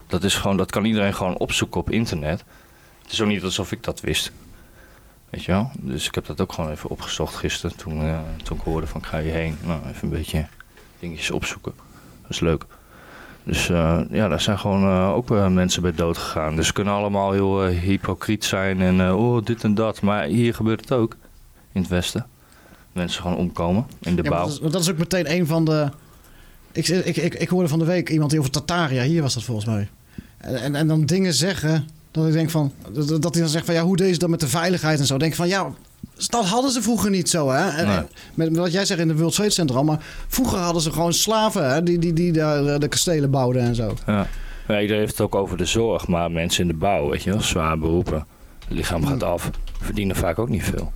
Dat, 0.06 0.24
is 0.24 0.34
gewoon, 0.34 0.56
dat 0.56 0.70
kan 0.70 0.84
iedereen 0.84 1.14
gewoon 1.14 1.38
opzoeken 1.38 1.80
op 1.80 1.90
internet. 1.90 2.44
Het 3.02 3.12
is 3.12 3.20
ook 3.20 3.28
niet 3.28 3.42
alsof 3.42 3.72
ik 3.72 3.82
dat 3.82 4.00
wist. 4.00 4.32
Weet 5.30 5.44
je 5.44 5.52
wel? 5.52 5.70
Dus 5.78 6.06
ik 6.06 6.14
heb 6.14 6.26
dat 6.26 6.40
ook 6.40 6.52
gewoon 6.52 6.70
even 6.70 6.90
opgezocht 6.90 7.34
gisteren 7.34 7.76
toen, 7.76 8.02
eh, 8.02 8.18
toen 8.42 8.56
ik 8.56 8.62
hoorde 8.62 8.86
van 8.86 9.00
ik 9.00 9.06
ga 9.06 9.20
hierheen. 9.20 9.56
Nou, 9.64 9.80
even 9.88 10.02
een 10.02 10.14
beetje 10.14 10.46
dingetjes 10.98 11.30
opzoeken. 11.30 11.72
Dat 12.22 12.30
is 12.30 12.40
leuk. 12.40 12.64
Dus 13.42 13.68
eh, 13.68 14.00
ja, 14.10 14.28
daar 14.28 14.40
zijn 14.40 14.58
gewoon 14.58 14.82
eh, 14.82 15.14
ook 15.14 15.28
mensen 15.48 15.82
bij 15.82 15.94
dood 15.94 16.18
gegaan. 16.18 16.56
Dus 16.56 16.66
ze 16.66 16.72
kunnen 16.72 16.94
allemaal 16.94 17.32
heel 17.32 17.64
hypocriet 17.64 18.44
zijn 18.44 18.80
en 18.80 19.12
oh, 19.12 19.44
dit 19.44 19.64
en 19.64 19.74
dat. 19.74 20.00
Maar 20.00 20.24
hier 20.24 20.54
gebeurt 20.54 20.80
het 20.80 20.92
ook. 20.92 21.16
In 21.72 21.80
het 21.80 21.90
Westen. 21.90 22.26
Mensen 23.00 23.22
gewoon 23.22 23.36
omkomen 23.36 23.86
in 24.00 24.16
de 24.16 24.22
Ja, 24.22 24.28
bouw. 24.30 24.46
dat, 24.46 24.60
is, 24.62 24.70
dat 24.72 24.80
is 24.80 24.90
ook 24.90 24.98
meteen 24.98 25.30
een 25.32 25.46
van 25.46 25.64
de. 25.64 25.88
Ik, 26.72 26.88
ik, 26.88 27.16
ik, 27.16 27.34
ik 27.34 27.48
hoorde 27.48 27.68
van 27.68 27.78
de 27.78 27.84
week 27.84 28.10
iemand 28.10 28.30
die 28.30 28.38
over 28.38 28.50
Tataria, 28.52 29.02
hier 29.02 29.22
was 29.22 29.34
dat 29.34 29.42
volgens 29.42 29.66
mij. 29.66 29.88
En, 30.38 30.56
en, 30.56 30.74
en 30.74 30.86
dan 30.88 31.06
dingen 31.06 31.34
zeggen. 31.34 31.88
Dat 32.10 32.26
ik 32.26 32.32
denk 32.32 32.50
van. 32.50 32.72
Dat, 32.92 33.08
dat 33.22 33.32
hij 33.34 33.42
dan 33.42 33.50
zegt 33.50 33.64
van 33.64 33.74
ja, 33.74 33.82
hoe 33.82 33.96
deze 33.96 34.18
dan 34.18 34.30
met 34.30 34.40
de 34.40 34.48
veiligheid 34.48 34.98
en 35.00 35.06
zo. 35.06 35.18
Denk 35.18 35.34
van 35.34 35.48
ja, 35.48 35.70
dat 36.28 36.44
hadden 36.44 36.70
ze 36.70 36.82
vroeger 36.82 37.10
niet 37.10 37.28
zo, 37.28 37.50
hè? 37.50 37.68
En, 37.68 37.86
Nee. 37.86 38.00
met, 38.34 38.56
wat 38.56 38.72
jij 38.72 38.84
zegt 38.84 39.00
in 39.00 39.08
de 39.08 39.16
World 39.16 39.34
Trade 39.34 39.50
Center 39.50 39.76
al. 39.76 39.84
Maar 39.84 40.04
vroeger 40.28 40.58
hadden 40.58 40.82
ze 40.82 40.92
gewoon 40.92 41.12
slaven, 41.12 41.70
hè? 41.70 41.82
Die, 41.82 41.98
die, 41.98 42.12
die 42.12 42.32
daar 42.32 42.66
eh, 42.66 42.78
de 42.78 42.88
kastelen 42.88 43.30
bouwden 43.30 43.62
en 43.62 43.74
zo. 43.74 43.94
Ja. 44.06 44.26
ja, 44.68 44.80
iedereen 44.80 45.00
heeft 45.02 45.18
het 45.18 45.20
ook 45.20 45.34
over 45.34 45.56
de 45.56 45.64
zorg, 45.64 46.06
maar 46.06 46.30
mensen 46.30 46.62
in 46.62 46.68
de 46.68 46.74
bouw, 46.74 47.08
weet 47.10 47.22
je 47.22 47.30
wel, 47.30 47.40
zwaar 47.40 47.78
beroepen. 47.78 48.26
Het 48.68 48.78
lichaam 48.78 49.06
gaat 49.06 49.22
af, 49.22 49.50
verdienen 49.80 50.16
vaak 50.16 50.38
ook 50.38 50.48
niet 50.48 50.64
veel. 50.64 50.92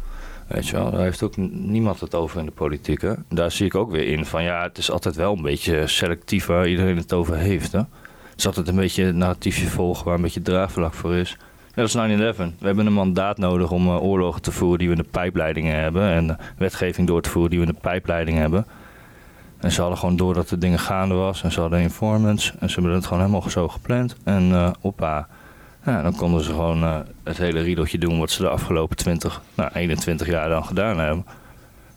Weet 0.47 0.69
je 0.69 0.77
wel, 0.77 0.91
daar 0.91 1.01
heeft 1.01 1.23
ook 1.23 1.37
niemand 1.37 2.01
het 2.01 2.15
over 2.15 2.39
in 2.39 2.47
de 2.47 2.53
politiek. 2.53 3.07
Daar 3.29 3.51
zie 3.51 3.67
ik 3.67 3.75
ook 3.75 3.91
weer 3.91 4.09
in 4.09 4.27
van 4.27 4.43
ja, 4.43 4.63
het 4.63 4.79
is 4.79 4.91
altijd 4.91 5.15
wel 5.15 5.37
een 5.37 5.43
beetje 5.43 5.87
selectief 5.87 6.47
waar 6.47 6.69
iedereen 6.69 6.97
het 6.97 7.13
over 7.13 7.37
heeft. 7.37 7.73
Hè? 7.73 7.79
Het 7.79 8.39
is 8.39 8.47
altijd 8.47 8.69
een 8.69 8.77
beetje 8.77 9.05
het 9.05 9.15
narratiefje 9.15 9.67
volgen 9.67 10.05
waar 10.05 10.15
een 10.15 10.23
beetje 10.23 10.43
draagvlak 10.43 10.95
voor 10.95 11.15
is. 11.15 11.37
Net 11.75 11.97
als 11.97 11.97
9-11. 11.97 12.37
We 12.37 12.67
hebben 12.67 12.87
een 12.87 12.93
mandaat 12.93 13.39
nodig 13.39 13.71
om 13.71 13.87
eh, 13.87 14.03
oorlogen 14.03 14.43
te 14.43 14.53
voeren 14.53 14.79
die 14.79 14.89
we 14.89 14.95
in 14.95 15.03
de 15.03 15.09
pijpleidingen 15.11 15.79
hebben. 15.79 16.09
En 16.11 16.31
eh, 16.31 16.47
wetgeving 16.59 17.07
door 17.07 17.23
te 17.23 17.31
voeren 17.31 17.51
die 17.51 17.61
we 17.61 17.67
in 17.67 17.73
de 17.73 17.81
pijpleidingen 17.81 18.41
hebben. 18.41 18.67
En 19.59 19.73
ze 19.73 19.81
hadden 19.81 19.99
gewoon 19.99 20.17
door 20.17 20.35
dat 20.35 20.51
er 20.51 20.59
dingen 20.59 20.79
gaande 20.79 21.15
was. 21.15 21.43
En 21.43 21.53
ze 21.53 21.61
hadden 21.61 21.81
informants. 21.81 22.53
En 22.59 22.69
ze 22.69 22.75
hebben 22.75 22.95
het 22.95 23.07
gewoon 23.07 23.23
helemaal 23.23 23.51
zo 23.51 23.69
gepland. 23.69 24.17
En 24.25 24.53
eh 24.53 24.71
oppa. 24.81 25.29
Ja, 25.87 26.03
dan 26.03 26.17
konden 26.17 26.45
ze 26.45 26.51
gewoon 26.51 26.83
eh, 26.83 26.99
het 27.25 27.37
hele 27.37 27.61
riedeltje 27.61 27.99
doen 27.99 28.19
wat 28.19 28.31
ze 28.31 28.43
de 28.43 28.49
afgelopen 28.49 28.97
20, 28.97 29.43
nou 29.55 29.71
21 29.75 30.27
jaar 30.27 30.49
dan 30.49 30.65
gedaan 30.65 30.99
hebben. 30.99 31.25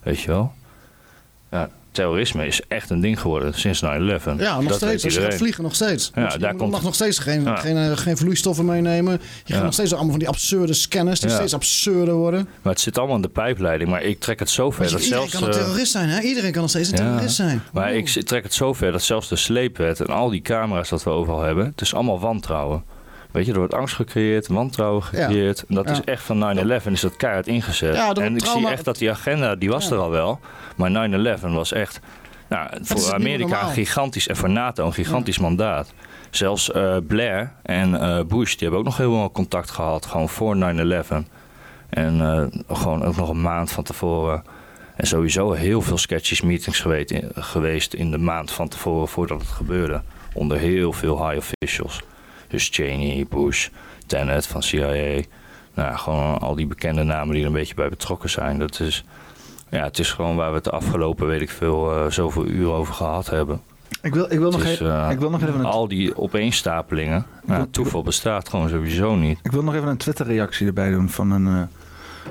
Weet 0.02 0.20
je 0.20 0.28
wel. 0.28 0.52
ja, 1.50 1.68
terrorisme 1.90 2.46
is 2.46 2.60
echt 2.68 2.90
een 2.90 3.00
ding 3.00 3.20
geworden 3.20 3.54
sinds 3.54 3.82
9-11. 3.82 3.86
Ja, 3.86 3.90
nog 3.90 4.18
Dat 4.34 4.38
steeds. 4.38 4.82
Als 4.82 4.82
je 4.82 4.90
gaat 4.92 5.04
iedereen. 5.06 5.38
vliegen, 5.38 5.62
nog 5.62 5.74
steeds. 5.74 6.10
Ja, 6.14 6.32
je 6.32 6.38
daar 6.38 6.56
mag 6.56 6.70
komt- 6.70 6.82
nog 6.82 6.94
steeds 6.94 7.18
geen, 7.18 7.42
Ja. 7.42 7.56
geen, 7.56 7.76
eh, 7.76 7.96
geen 7.96 8.16
vloeistoffen 8.16 8.64
meenemen. 8.64 9.12
Je 9.12 9.20
Ja. 9.44 9.54
gaat 9.54 9.64
nog 9.64 9.72
steeds 9.72 9.90
allemaal 9.92 10.10
van 10.10 10.18
die 10.18 10.28
absurde 10.28 10.72
scanners 10.72 11.20
die 11.20 11.30
steeds 11.30 11.54
absurder 11.54 12.14
worden. 12.14 12.48
Maar 12.62 12.72
het 12.72 12.82
zit 12.82 12.98
allemaal 12.98 13.16
in 13.16 13.22
de 13.22 13.28
pijpleiding. 13.28 13.90
Maar 13.90 14.02
ik 14.02 14.20
trek 14.20 14.38
het 14.38 14.50
zo 14.50 14.70
ver 14.70 14.90
dat 14.90 14.90
iedereen 15.02 15.08
zelfs... 15.28 15.32
kan 15.32 15.42
een 15.42 15.50
terrorist 15.50 15.92
zijn, 15.92 16.08
hè? 16.08 16.20
Iedereen 16.20 16.52
kan 16.52 16.60
nog 16.60 16.70
steeds 16.70 16.88
een 16.90 16.94
terrorist 16.96 17.36
zijn. 17.36 17.62
Maar 17.72 17.94
ik 17.94 18.08
trek 18.08 18.42
het 18.42 18.54
zo 18.54 18.72
ver 18.72 18.92
dat 18.92 19.02
zelfs 19.02 19.28
de 19.28 19.36
sleepwet 19.36 20.00
en 20.00 20.06
al 20.06 20.28
die 20.30 20.42
camera's 20.42 20.88
dat 20.88 21.02
we 21.02 21.10
overal 21.10 21.40
hebben, 21.42 21.64
het 21.66 21.80
is 21.80 21.94
allemaal 21.94 22.20
wantrouwen. 22.20 22.82
Weet 23.30 23.46
je, 23.46 23.52
er 23.52 23.58
wordt 23.58 23.74
angst 23.74 23.94
gecreëerd, 23.94 24.46
wantrouwen 24.46 25.02
gecreëerd. 25.02 25.64
En 25.68 25.74
dat 25.74 25.90
is 25.90 26.00
echt 26.04 26.22
van 26.22 26.38
9-11 26.38 26.92
is 26.92 27.00
dat 27.00 27.16
keihard 27.16 27.46
ingezet. 27.46 27.94
En 28.24 28.34
ik 28.34 28.40
trauma- 28.42 28.60
zie 28.60 28.68
echt 28.70 28.84
dat 28.84 28.98
die 28.98 29.10
agenda, 29.10 29.54
die 29.54 29.68
was 29.70 29.90
er 29.90 29.98
al 29.98 30.10
wel. 30.10 30.40
Maar 30.76 30.90
9-11 30.90 31.40
was 31.54 31.72
echt, 31.72 32.00
nou, 32.48 32.68
voor 32.82 33.14
Amerika 33.14 33.48
gigantisch 33.72 34.28
en 34.28 34.36
voor 34.36 34.50
NATO 34.50 34.86
een 34.86 34.92
gigantisch 34.92 35.38
mandaat. 35.38 35.92
Zelfs 36.30 36.70
eh, 36.72 36.96
Blair 37.06 37.52
en 37.62 38.00
eh, 38.00 38.24
Bush, 38.24 38.50
die 38.50 38.58
hebben 38.60 38.78
ook 38.78 38.84
nog 38.84 38.96
helemaal 38.96 39.30
contact 39.32 39.70
gehad, 39.70 40.06
gewoon 40.06 40.28
voor 40.28 40.56
9-11. 40.56 41.24
En 41.88 42.20
eh, 42.20 42.76
gewoon 42.76 43.04
ook 43.04 43.16
nog 43.16 43.28
een 43.28 43.40
maand 43.42 43.70
van 43.72 43.84
tevoren. 43.84 44.42
En 44.96 45.06
sowieso 45.06 45.52
heel 45.52 45.82
veel 45.82 45.98
sketches, 45.98 46.40
meetings 46.40 46.80
geweest 46.80 47.10
in, 47.10 47.30
geweest 47.34 47.94
in 47.94 48.10
de 48.10 48.18
maand 48.18 48.50
van 48.50 48.68
tevoren 48.68 49.08
voordat 49.08 49.40
het 49.40 49.48
gebeurde. 49.50 50.02
Onder 50.32 50.58
heel 50.58 50.92
veel 50.92 51.28
high 51.28 51.36
officials. 51.38 52.00
Dus 52.48 52.68
Cheney, 52.72 53.26
Bush, 53.28 53.68
Tenet 54.06 54.46
van 54.46 54.62
CIA. 54.62 55.20
Nou, 55.74 55.96
gewoon 55.96 56.38
al 56.38 56.54
die 56.54 56.66
bekende 56.66 57.02
namen 57.02 57.32
die 57.32 57.40
er 57.42 57.46
een 57.48 57.54
beetje 57.54 57.74
bij 57.74 57.88
betrokken 57.88 58.30
zijn. 58.30 58.58
Dat 58.58 58.80
is, 58.80 59.04
ja, 59.70 59.82
het 59.84 59.98
is 59.98 60.12
gewoon 60.12 60.36
waar 60.36 60.48
we 60.48 60.54
het 60.54 60.64
de 60.64 60.70
afgelopen, 60.70 61.26
weet 61.26 61.40
ik 61.40 61.50
veel, 61.50 61.92
eh, 61.92 62.10
zoveel 62.10 62.46
uur 62.46 62.70
over 62.70 62.94
gehad 62.94 63.30
hebben. 63.30 63.60
Ik 64.02 64.14
wil, 64.14 64.32
ik 64.32 64.38
wil, 64.38 64.50
nog, 64.50 64.62
is, 64.62 64.70
even, 64.70 65.04
eh, 65.04 65.10
ik 65.10 65.18
wil 65.18 65.30
nog 65.30 65.42
even 65.42 65.58
een, 65.58 65.64
Al 65.64 65.88
die 65.88 66.16
opeenstapelingen. 66.16 67.26
Nou, 67.44 67.66
toeval 67.70 68.02
bestaat 68.02 68.48
gewoon 68.48 68.68
sowieso 68.68 69.14
niet. 69.16 69.38
ik 69.42 69.50
wil 69.52 69.62
nog 69.62 69.74
even 69.74 69.88
een 69.88 69.96
Twitter-reactie 69.96 70.66
erbij 70.66 70.90
doen 70.90 71.08
van 71.08 71.30
een... 71.30 71.46
eh, 71.46 71.62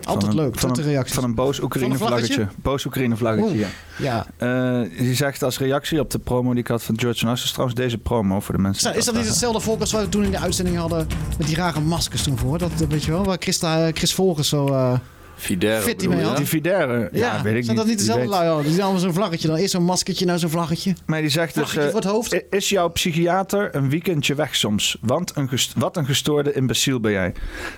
Altijd 0.03 0.31
een, 0.31 0.37
leuk, 0.37 0.59
van 0.59 0.69
een, 0.69 0.75
Twitter-reacties. 0.75 1.15
van 1.15 1.23
een 1.23 1.35
boos 1.35 1.59
Oekraïne-vlaggetje. 1.61 2.33
vlaggetje? 2.33 2.61
Boos 2.61 2.85
Oekraïne-vlaggetje, 2.85 3.49
Oeh, 3.49 3.59
ja. 3.97 4.25
Ja. 4.37 4.81
Eh, 4.83 4.89
die 4.97 5.15
zegt 5.15 5.43
als 5.43 5.59
reactie 5.59 5.99
op 5.99 6.11
de 6.11 6.19
promo 6.19 6.51
die 6.51 6.59
ik 6.59 6.67
had 6.67 6.83
van 6.83 6.99
George 6.99 7.25
Nassau. 7.25 7.51
trouwens 7.51 7.79
deze 7.79 7.97
promo 7.97 8.39
voor 8.39 8.55
de 8.55 8.61
mensen. 8.61 8.95
Is 8.95 9.05
dat, 9.05 9.15
niet 9.15 9.27
hetzelfde 9.27 9.59
volk 9.59 9.79
als 9.79 9.91
we 9.91 10.09
toen 10.09 10.23
in 10.23 10.31
de 10.31 10.39
uitzending 10.39 10.77
hadden 10.77 11.07
met 11.37 11.47
die 11.47 11.55
rare 11.55 11.79
maskers 11.79 12.23
toen 12.23 12.37
voor? 12.37 12.57
Dat 12.57 12.71
weet 12.89 13.03
je 13.03 13.11
wel, 13.11 13.23
waar 13.23 13.37
Christa, 13.39 13.91
Chris 13.93 14.13
Volgers 14.13 14.49
zo 14.49 14.67
eh 14.67 14.93
Fidere 15.37 15.81
fit 15.81 15.99
die 15.99 16.09
mee. 16.09 16.33
Die 16.35 16.45
Fidere, 16.45 17.09
ja, 17.11 17.35
Ja, 17.35 17.41
weet 17.43 17.55
ik 17.55 17.63
zijn 17.63 17.67
niet. 17.67 17.75
dat 17.77 17.85
niet 17.85 17.97
dezelfde 17.97 18.21
weet. 18.23 18.31
lui? 18.31 18.45
hadden? 18.45 18.63
Die 18.63 18.71
zijn 18.73 18.83
allemaal 18.83 19.01
zo'n 19.01 19.13
vlaggetje. 19.13 19.47
Dan 19.47 19.57
eerst 19.57 19.71
zo'n 19.71 19.83
maskertje, 19.83 20.25
nou 20.25 20.39
zo'n 20.39 20.49
vlaggetje. 20.49 20.95
Maar 21.05 21.21
die 21.21 21.29
zegt 21.29 21.55
dus... 21.55 21.75
Eh, 21.75 21.83
voor 21.85 21.93
het 21.93 22.03
hoofd. 22.03 22.33
"I- 22.33 22.41
Is 22.49 22.69
jouw 22.69 22.87
psychiater 22.89 23.75
een 23.75 23.89
weekendje 23.89 24.35
weg 24.35 24.55
soms? 24.55 24.97
Want 25.01 25.31
een 25.35 25.49
wat 25.77 25.97
een 25.97 26.05
gestoorde 26.05 26.53
imbeciel 26.53 26.99
ben 26.99 27.11
jij. 27.11 27.33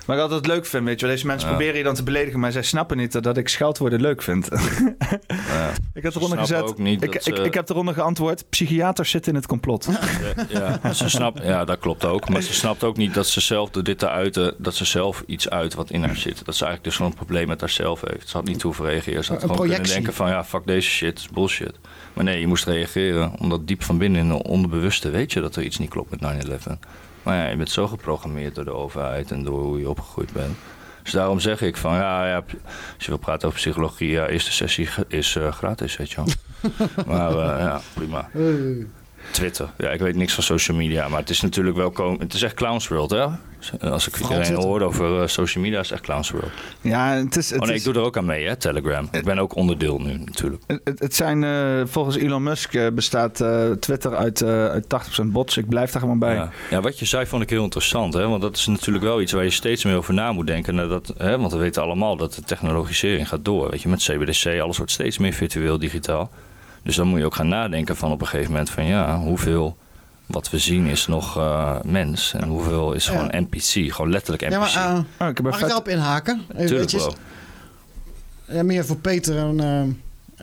Maar 0.06 0.16
ik 0.16 0.22
altijd 0.22 0.46
leuk 0.48 0.66
vind, 0.66 0.86
weet 0.86 1.00
je 1.00 1.06
wel. 1.06 1.16
Deze 1.16 1.28
mensen 1.28 1.48
Ja. 1.50 1.54
proberen 1.56 1.78
je 1.78 1.84
dan 1.86 1.96
te 1.96 2.04
beledigen, 2.04 2.40
maar 2.40 2.52
zij 2.52 2.64
snappen 2.64 2.98
niet 2.98 3.24
dat 3.24 3.38
ik 3.38 3.50
scheldwoorden 3.50 4.02
leuk 4.02 4.22
vind. 4.22 4.48
Ja. 5.28 5.72
ik 5.94 6.04
heb 6.04 6.16
eronder 6.16 6.38
gezet. 6.38 6.62
ook 6.62 6.78
niet 6.78 7.04
ik, 7.04 7.12
dat 7.14 7.28
ik, 7.28 7.36
ze- 7.36 7.44
ik 7.44 7.54
heb 7.54 7.70
eronder 7.70 7.94
geantwoord. 7.94 8.50
Psychiaters 8.50 9.10
zitten 9.10 9.32
in 9.32 9.38
het 9.38 9.48
complot. 9.48 9.88
Ja, 10.50 10.80
ze 10.94 11.10
snapt, 11.10 11.44
ja, 11.44 11.66
dat 11.66 11.80
klopt 11.80 12.06
ook. 12.06 12.30
Maar 12.30 12.42
ze 12.42 12.54
snapt 12.54 12.84
ook 12.84 12.98
niet 12.98 13.14
dat 13.14 13.28
ze 13.28 13.42
zelf 13.42 13.70
door 13.70 13.84
dit 13.84 14.00
te 14.00 14.10
uiten, 14.10 14.56
dat 14.58 14.76
ze 14.76 14.86
zelf 14.86 15.24
iets 15.26 15.50
uit 15.50 15.74
wat 15.74 15.90
in 15.92 16.04
haar 16.04 16.16
zit. 16.16 16.46
Dat 16.46 16.56
ze 16.56 16.64
eigenlijk 16.66 16.84
dus 16.84 16.96
gewoon 16.96 17.12
een 17.12 17.18
probleem 17.18 17.49
met 17.50 17.60
haarzelf 17.60 18.02
heeft. 18.02 18.30
Ze 18.30 18.38
had 18.38 18.46
niet 18.46 18.62
hoeven 18.62 18.86
reageren. 18.86 19.24
Ze 19.24 19.32
had 19.34 19.44
Een 19.44 19.50
gewoon 19.50 19.68
kunnen 19.68 19.88
denken 19.88 20.14
van 20.14 20.30
ja, 20.30 20.44
fuck 20.44 20.66
deze 20.66 20.90
shit, 20.90 21.20
is 21.20 21.30
bullshit. 21.30 21.80
Maar 22.14 22.24
nee, 22.24 22.40
je 22.40 22.48
moest 22.48 22.66
reageren, 22.66 23.32
omdat 23.40 23.68
diep 23.68 23.84
van 23.84 23.98
binnen 23.98 24.22
in 24.22 24.28
de 24.28 24.44
onderbewuste 24.44 25.10
weet 25.10 25.34
je 25.34 25.42
dat 25.42 25.56
er 25.56 25.64
iets 25.64 25.78
niet 25.78 25.90
klopt 25.90 26.22
met 26.22 26.48
9-11. 26.48 26.80
Maar 27.24 27.36
ja, 27.36 27.50
je 27.50 27.56
bent 27.56 27.70
zo 27.70 27.88
geprogrammeerd 27.88 28.56
door 28.56 28.66
de 28.66 28.74
overheid 28.74 29.32
en 29.32 29.44
door 29.44 29.62
hoe 29.62 29.80
je 29.80 29.90
opgegroeid 29.90 30.34
bent. 30.34 30.58
Dus 31.04 31.12
daarom 31.12 31.40
zeg 31.40 31.62
ik 31.62 31.78
van 31.78 31.94
ja, 31.94 32.28
ja 32.28 32.36
als 32.96 33.06
je 33.06 33.08
wil 33.08 33.18
praten 33.18 33.48
over 33.48 33.60
psychologie, 33.60 34.10
ja, 34.10 34.28
eerste 34.28 34.52
sessie 34.52 34.90
is 35.08 35.36
eh, 35.36 35.52
gratis, 35.52 35.98
weet 35.98 36.12
je 36.12 36.16
wel. 36.16 36.28
maar 37.08 37.32
eh, 37.32 37.60
ja, 37.60 37.82
prima. 37.94 38.30
Twitter. 39.32 39.70
Ja, 39.78 39.90
ik 39.90 40.00
weet 40.00 40.16
niks 40.16 40.34
van 40.34 40.44
social 40.44 40.78
media, 40.78 41.08
maar 41.08 41.20
het 41.20 41.30
is 41.30 41.42
natuurlijk 41.42 41.78
wel 41.78 41.92
komen. 41.92 42.20
Het 42.20 42.34
is 42.34 42.42
echt 42.42 42.54
Clowns 42.54 42.88
World, 42.88 43.10
hè? 43.10 43.26
Als 43.90 44.08
ik 44.08 44.18
iedereen 44.20 44.54
hoor 44.54 44.82
over 44.82 45.22
eh, 45.22 45.28
social 45.28 45.64
media, 45.64 45.80
is 45.80 45.92
echt 45.92 46.02
Clowns 46.02 46.32
World. 46.32 46.52
ja, 46.82 47.14
het 47.14 47.36
is... 47.36 47.50
Het 47.50 47.60
oh 47.62 47.66
nee, 47.66 47.76
is- 47.76 47.80
ik 47.86 47.94
doe 47.94 48.02
er 48.02 48.08
ook 48.08 48.18
aan 48.18 48.26
mee, 48.26 48.48
hè? 48.48 48.56
Telegram. 48.56 49.08
Ik 49.12 49.24
ben 49.24 49.40
ook 49.40 49.56
onderdeel 49.56 50.00
nu, 50.00 50.18
natuurlijk. 50.18 50.64
Het, 50.68 51.00
het- 51.00 51.16
zijn, 51.16 51.44
eh, 51.44 51.82
volgens 51.86 52.16
Elon 52.18 52.44
Musk 52.44 52.74
eh, 52.74 52.88
bestaat 52.94 53.44
Twitter 53.80 54.16
uit, 54.16 54.44
uit 54.44 54.86
80% 55.22 55.26
bots. 55.26 55.58
Ik 55.58 55.70
blijf 55.70 55.92
daar 55.92 56.02
gewoon 56.02 56.20
bij. 56.20 56.34
Ja. 56.34 56.50
ja, 56.70 56.82
wat 56.82 57.00
je 57.00 57.06
zei 57.06 57.26
vond 57.26 57.44
ik 57.44 57.50
heel 57.50 57.64
interessant, 57.64 58.14
hè? 58.14 58.28
Want 58.28 58.42
dat 58.42 58.58
is 58.58 58.66
natuurlijk 58.68 59.06
wel 59.06 59.22
iets 59.22 59.32
waar 59.32 59.44
je 59.44 59.50
steeds 59.50 59.84
meer 59.84 59.96
over 59.96 60.14
na 60.14 60.32
moet 60.32 60.48
denken. 60.48 60.76
Nadat, 60.76 61.14
hè? 61.18 61.38
Want 61.40 61.52
we 61.52 61.58
weten 61.58 61.82
allemaal 61.82 62.16
dat 62.18 62.34
de 62.34 62.42
technologisering 62.42 63.28
gaat 63.28 63.46
door. 63.46 63.70
Weet 63.70 63.82
je, 63.82 63.90
met 63.90 64.04
CBDC, 64.04 64.60
alles 64.62 64.78
wordt 64.78 64.92
steeds 64.92 65.18
meer 65.18 65.34
virtueel, 65.34 65.80
digitaal. 65.80 66.32
Dus 66.84 66.96
dan 66.96 67.08
moet 67.08 67.20
je 67.20 67.26
ook 67.26 67.36
gaan 67.36 67.48
nadenken 67.48 67.96
van 67.96 68.12
op 68.12 68.22
een 68.22 68.28
gegeven 68.28 68.52
moment 68.52 68.70
van 68.70 68.86
ja, 68.86 69.18
hoeveel 69.20 69.78
wat 70.26 70.50
we 70.50 70.58
zien 70.58 70.86
is 70.86 71.08
nog 71.08 71.38
eh, 71.38 71.76
mens 71.84 72.34
en 72.34 72.48
hoeveel 72.48 72.94
is 72.94 73.06
Ja. 73.06 73.12
gewoon 73.12 73.42
NPC, 73.44 73.94
gewoon 73.94 74.12
letterlijk 74.12 74.44
NPC. 74.44 74.52
Ja, 74.52 74.60
maar 74.60 74.96
eh, 74.96 75.00
Oh, 75.22 75.28
ik 75.28 75.42
mag 75.42 75.54
ik 75.54 75.60
vet- 75.60 75.68
daarop 75.68 75.88
inhaken? 75.88 76.42
Even 76.54 76.66
Tuurlijk, 76.68 76.92
bro. 76.92 77.14
Ja, 78.46 78.64
meer 78.64 78.86
voor 78.86 78.96
Peter 78.98 79.38
en, 79.38 79.60
eh, 79.60 79.80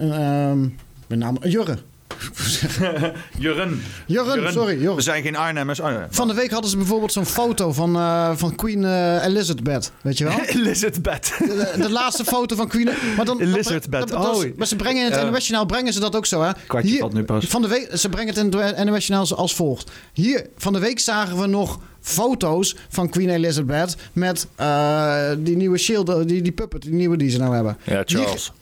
en 0.04 0.12
ehm, 0.12 0.60
met 1.06 1.18
name 1.18 1.48
Jurre. 1.48 1.78
Jurren. 3.38 3.82
Jurren, 4.06 4.52
sorry, 4.52 4.74
Jurren. 4.78 4.94
We 4.96 5.02
zijn 5.02 5.22
geen 5.22 5.36
Arnhemmers. 5.36 5.80
Oh. 5.80 5.92
Van 6.10 6.28
de 6.28 6.34
week 6.34 6.50
hadden 6.50 6.70
ze 6.70 6.76
bijvoorbeeld 6.76 7.12
zo'n 7.12 7.26
foto 7.26 7.72
van, 7.72 7.96
eh, 7.96 8.30
van 8.34 8.54
Queen 8.54 8.84
eh, 8.84 9.24
Elizabeth, 9.24 9.92
weet 10.02 10.18
je 10.18 10.24
wel? 10.24 10.40
Elizabeth. 10.56 11.34
De, 11.38 11.72
de 11.80 11.90
laatste 11.90 12.24
foto 12.24 12.56
van 12.56 12.68
Queen. 12.68 12.88
Maar 13.16 13.24
dan, 13.24 13.40
Elizabeth. 13.40 13.90
dat- 13.90 14.08
dat- 14.08 14.22
dat- 14.22 14.44
Oh. 14.44 14.56
maar 14.56 14.66
ze 14.66 14.76
brengen 14.76 15.06
in 15.06 15.12
het 15.12 15.44
Journaal 15.46 15.66
brengen 15.66 15.92
ze 15.92 16.00
dat 16.00 16.16
ook 16.16 16.26
zo, 16.26 16.42
hè? 16.42 16.50
Kwartje 16.66 16.98
valt 16.98 17.12
nu 17.12 17.22
pas. 17.24 17.44
Van 17.44 17.62
de 17.62 17.68
week, 17.68 17.96
ze 17.96 18.08
brengen 18.08 18.34
het 18.34 18.54
in 18.54 18.60
het 18.60 18.84
NOS 18.84 19.06
Journaal 19.06 19.36
als 19.36 19.54
volgt. 19.54 19.90
Hier, 20.12 20.46
van 20.56 20.72
de 20.72 20.78
week 20.78 20.98
zagen 20.98 21.40
we 21.40 21.46
nog 21.46 21.78
foto's 22.00 22.76
van 22.88 23.08
Queen 23.08 23.28
Elizabeth 23.30 23.96
met 24.12 24.46
eh, 24.56 25.24
die 25.38 25.56
nieuwe 25.56 25.78
shield, 25.78 26.28
die, 26.28 26.42
die 26.42 26.52
puppet, 26.52 26.82
die 26.82 26.92
nieuwe 26.92 27.16
die 27.16 27.30
ze 27.30 27.38
nou 27.38 27.54
hebben. 27.54 27.76
Ja, 27.84 28.02
Charles. 28.04 28.52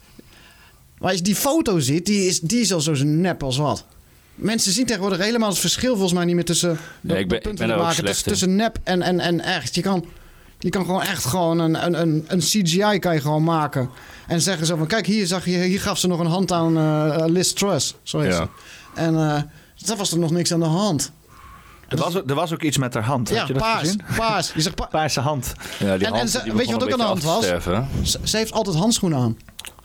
Maar 1.05 1.13
als 1.13 1.23
je 1.23 1.29
die 1.29 1.41
foto 1.41 1.79
ziet, 1.79 2.05
die 2.05 2.25
is, 2.27 2.39
die 2.39 2.59
is 2.59 2.73
al 2.73 2.81
zo 2.81 2.93
nep 3.03 3.43
als 3.43 3.57
wat. 3.57 3.85
Mensen 4.35 4.71
zien 4.71 4.85
tegenwoordig 4.85 5.19
helemaal 5.19 5.49
het 5.49 5.57
verschil 5.57 5.91
volgens 5.91 6.13
mij 6.13 6.25
niet 6.25 6.35
meer 6.35 6.45
tussen... 6.45 6.77
Nee, 7.01 7.19
ik 7.19 7.27
ben- 7.27 7.41
dat 7.43 7.51
ik 7.51 7.57
ben 7.57 7.67
maken, 7.77 8.05
tussen, 8.05 8.27
tussen 8.31 8.55
nep 8.55 8.77
en, 8.83 9.01
en, 9.01 9.19
en 9.19 9.39
echt. 9.41 9.75
Je 9.75 9.81
kan, 9.81 10.05
je 10.59 10.69
kan 10.69 10.85
gewoon 10.85 11.01
echt 11.01 11.25
gewoon 11.25 11.59
een, 11.59 11.85
een, 11.85 12.01
een, 12.01 12.25
een 12.27 12.39
CGI 12.39 12.99
kan 12.99 13.13
je 13.13 13.21
gewoon 13.21 13.43
maken. 13.43 13.89
En 14.27 14.41
zeggen 14.41 14.65
zo 14.65 14.75
van, 14.75 14.87
kijk, 14.87 15.05
hier, 15.05 15.27
zag 15.27 15.45
je, 15.45 15.57
hier 15.57 15.79
gaf 15.81 15.97
ze 15.97 16.07
nog 16.07 16.19
een 16.19 16.25
hand 16.25 16.51
aan 16.51 16.77
eh, 16.77 17.23
Liz 17.27 17.51
Truss. 17.53 17.95
Zo 18.03 18.19
heet 18.19 18.31
Ja. 18.31 18.37
ze. 18.37 18.47
En 19.01 19.15
eh 19.15 19.41
daar 19.85 19.97
was 19.97 20.11
er 20.11 20.19
nog 20.19 20.31
niks 20.31 20.53
aan 20.53 20.59
de 20.59 20.65
hand. 20.65 21.11
Er 21.87 21.97
was, 21.97 22.15
ook- 22.17 22.29
er 22.29 22.35
was 22.35 22.53
ook 22.53 22.61
iets 22.61 22.77
met 22.77 22.93
haar 22.93 23.03
hand. 23.03 23.29
Ja, 23.29 23.37
Had 23.37 23.47
je 23.47 23.53
dat 23.53 23.61
paars. 23.61 23.79
gezien? 23.79 24.01
Paars. 24.17 24.51
Je 24.55 24.61
zegt 24.61 24.75
pa- 24.75 24.85
Paarse 24.85 25.19
hand. 25.19 25.53
Ja, 25.79 25.97
die 25.97 26.05
En- 26.07 26.11
hand, 26.13 26.23
en 26.23 26.29
ze- 26.29 26.43
die 26.43 26.53
weet 26.53 26.65
je 26.67 26.71
wat 26.73 26.83
ook 26.83 26.87
een 26.89 26.93
aan 27.01 27.19
de 27.19 27.27
hand 27.27 27.43
was? 28.03 28.19
ze 28.23 28.37
heeft 28.37 28.51
altijd 28.51 28.75
handschoenen 28.75 29.19
aan. 29.19 29.37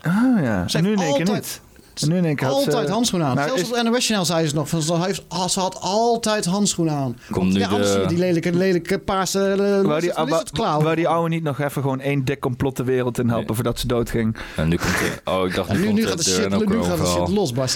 Ah 0.03 0.43
ja. 0.43 0.65
En 0.73 0.83
nu 0.83 0.93
in 0.93 1.01
één 1.01 1.15
keer 1.15 1.35
niet. 1.35 1.61
En 2.03 2.09
nu 2.09 2.17
in 2.17 2.25
één 2.25 2.37
keer 2.37 2.47
had 2.47 2.63
ze- 2.63 2.71
Altijd 2.71 2.89
handschoenen 2.89 3.29
aan. 3.29 3.35
Nou, 3.35 3.47
Zelfs 3.47 3.63
is- 3.63 3.69
op 3.69 3.75
het 3.75 4.27
zei 4.27 4.47
ze 4.47 4.55
nog. 4.55 4.69
Van, 4.69 4.83
ze, 4.83 4.95
heeft, 5.03 5.23
ze 5.49 5.61
had 5.61 5.81
altijd 5.81 6.45
handschoenen 6.45 6.95
aan. 6.95 7.19
Komt 7.31 7.53
nu 7.53 7.59
ja, 7.59 7.69
de- 7.69 8.05
die 8.09 8.19
lelijke, 8.19 8.53
lelijke 8.53 8.99
paarse... 8.99 9.39
eh, 9.53 9.57
Wou 9.87 10.01
die, 10.01 11.09
ouwe 11.09 11.29
niet 11.29 11.43
nog 11.43 11.61
even 11.61 11.83
gewoon 11.83 12.01
één 12.01 12.25
dik 12.25 12.41
complot 12.41 12.77
de 12.77 12.85
wereld 12.85 13.19
in 13.19 13.29
helpen 13.29 13.55
voordat 13.55 13.79
ze 13.79 13.87
doodging? 13.87 14.37
En 14.57 14.69
nu 14.69 14.77
komt 14.77 14.99
de, 14.99 15.31
oh, 15.31 15.47
ik 15.47 15.55
dacht 15.55 15.73
nu, 15.73 15.93
nu, 15.93 16.07
gaat 16.07 16.17
de 16.19 16.25
shit, 16.25 16.69
nu 16.69 16.83
gaat 16.83 16.99
de 16.99 17.07
shit 17.07 17.25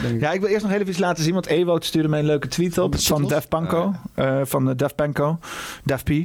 denk 0.03 0.15
ik. 0.15 0.21
Ja, 0.21 0.33
ik 0.33 0.41
wil 0.41 0.49
eerst 0.49 0.63
nog 0.63 0.71
heel 0.71 0.81
even 0.81 0.93
iets 0.93 1.01
laten 1.03 1.25
zien, 1.25 1.33
want 1.35 1.47
Ewout 1.47 1.85
stuurde 1.85 2.09
mij 2.09 2.19
een 2.19 2.27
leuke 2.27 2.49
tweet 2.49 2.79
op 2.79 2.99
van 2.99 3.29
Def 3.29 3.49
Panko. 3.49 3.93
eh, 4.15 4.41
van 4.45 4.69
uh, 4.69 4.75
Def 4.77 4.95
Panko, 4.95 5.39
Def 5.85 6.03
P. 6.03 6.09
Eh, 6.09 6.17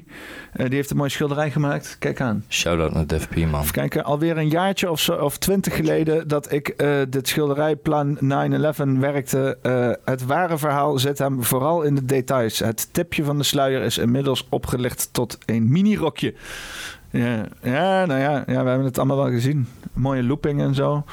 die 0.53 0.75
heeft 0.75 0.89
een 0.91 0.97
mooie 0.97 1.09
schilderij 1.09 1.51
gemaakt. 1.51 1.95
Kijk 1.99 2.21
aan. 2.21 2.45
Shout-out 2.49 2.93
naar 2.93 3.07
Def 3.07 3.29
P, 3.29 3.35
man. 3.35 3.61
Even 3.61 3.71
kijken, 3.73 4.03
alweer 4.03 4.37
een 4.37 4.49
jaartje 4.49 4.91
of 4.91 4.99
zo, 4.99 5.13
of 5.13 5.37
twintig 5.37 5.75
geleden 5.75 6.27
dat 6.27 6.51
ik 6.51 6.67
eh, 6.67 6.89
dit 7.09 7.27
schilderijplan 7.83 8.97
9-11 8.97 8.99
werkte. 8.99 9.57
Eh, 9.61 9.89
het 10.05 10.25
ware 10.25 10.57
verhaal 10.57 10.99
zit 10.99 11.17
hem 11.17 11.43
vooral 11.43 11.81
in 11.81 11.95
de 11.95 12.05
details. 12.05 12.59
Het 12.59 12.93
tipje 12.93 13.23
van 13.23 13.37
de 13.37 13.43
sluier 13.43 13.81
is 13.81 13.97
inmiddels 13.97 14.47
opgelicht 14.49 15.09
tot 15.11 15.37
een 15.45 15.71
mini-rokje. 15.71 16.33
Ja, 17.11 17.45
ja, 17.63 18.05
nou 18.05 18.19
ja, 18.19 18.43
ja, 18.47 18.63
we 18.63 18.69
hebben 18.69 18.85
het 18.85 18.97
allemaal 18.97 19.17
wel 19.17 19.29
gezien. 19.29 19.67
Mooie 19.93 20.23
looping 20.23 20.61
en 20.61 20.75
zo. 20.75 21.03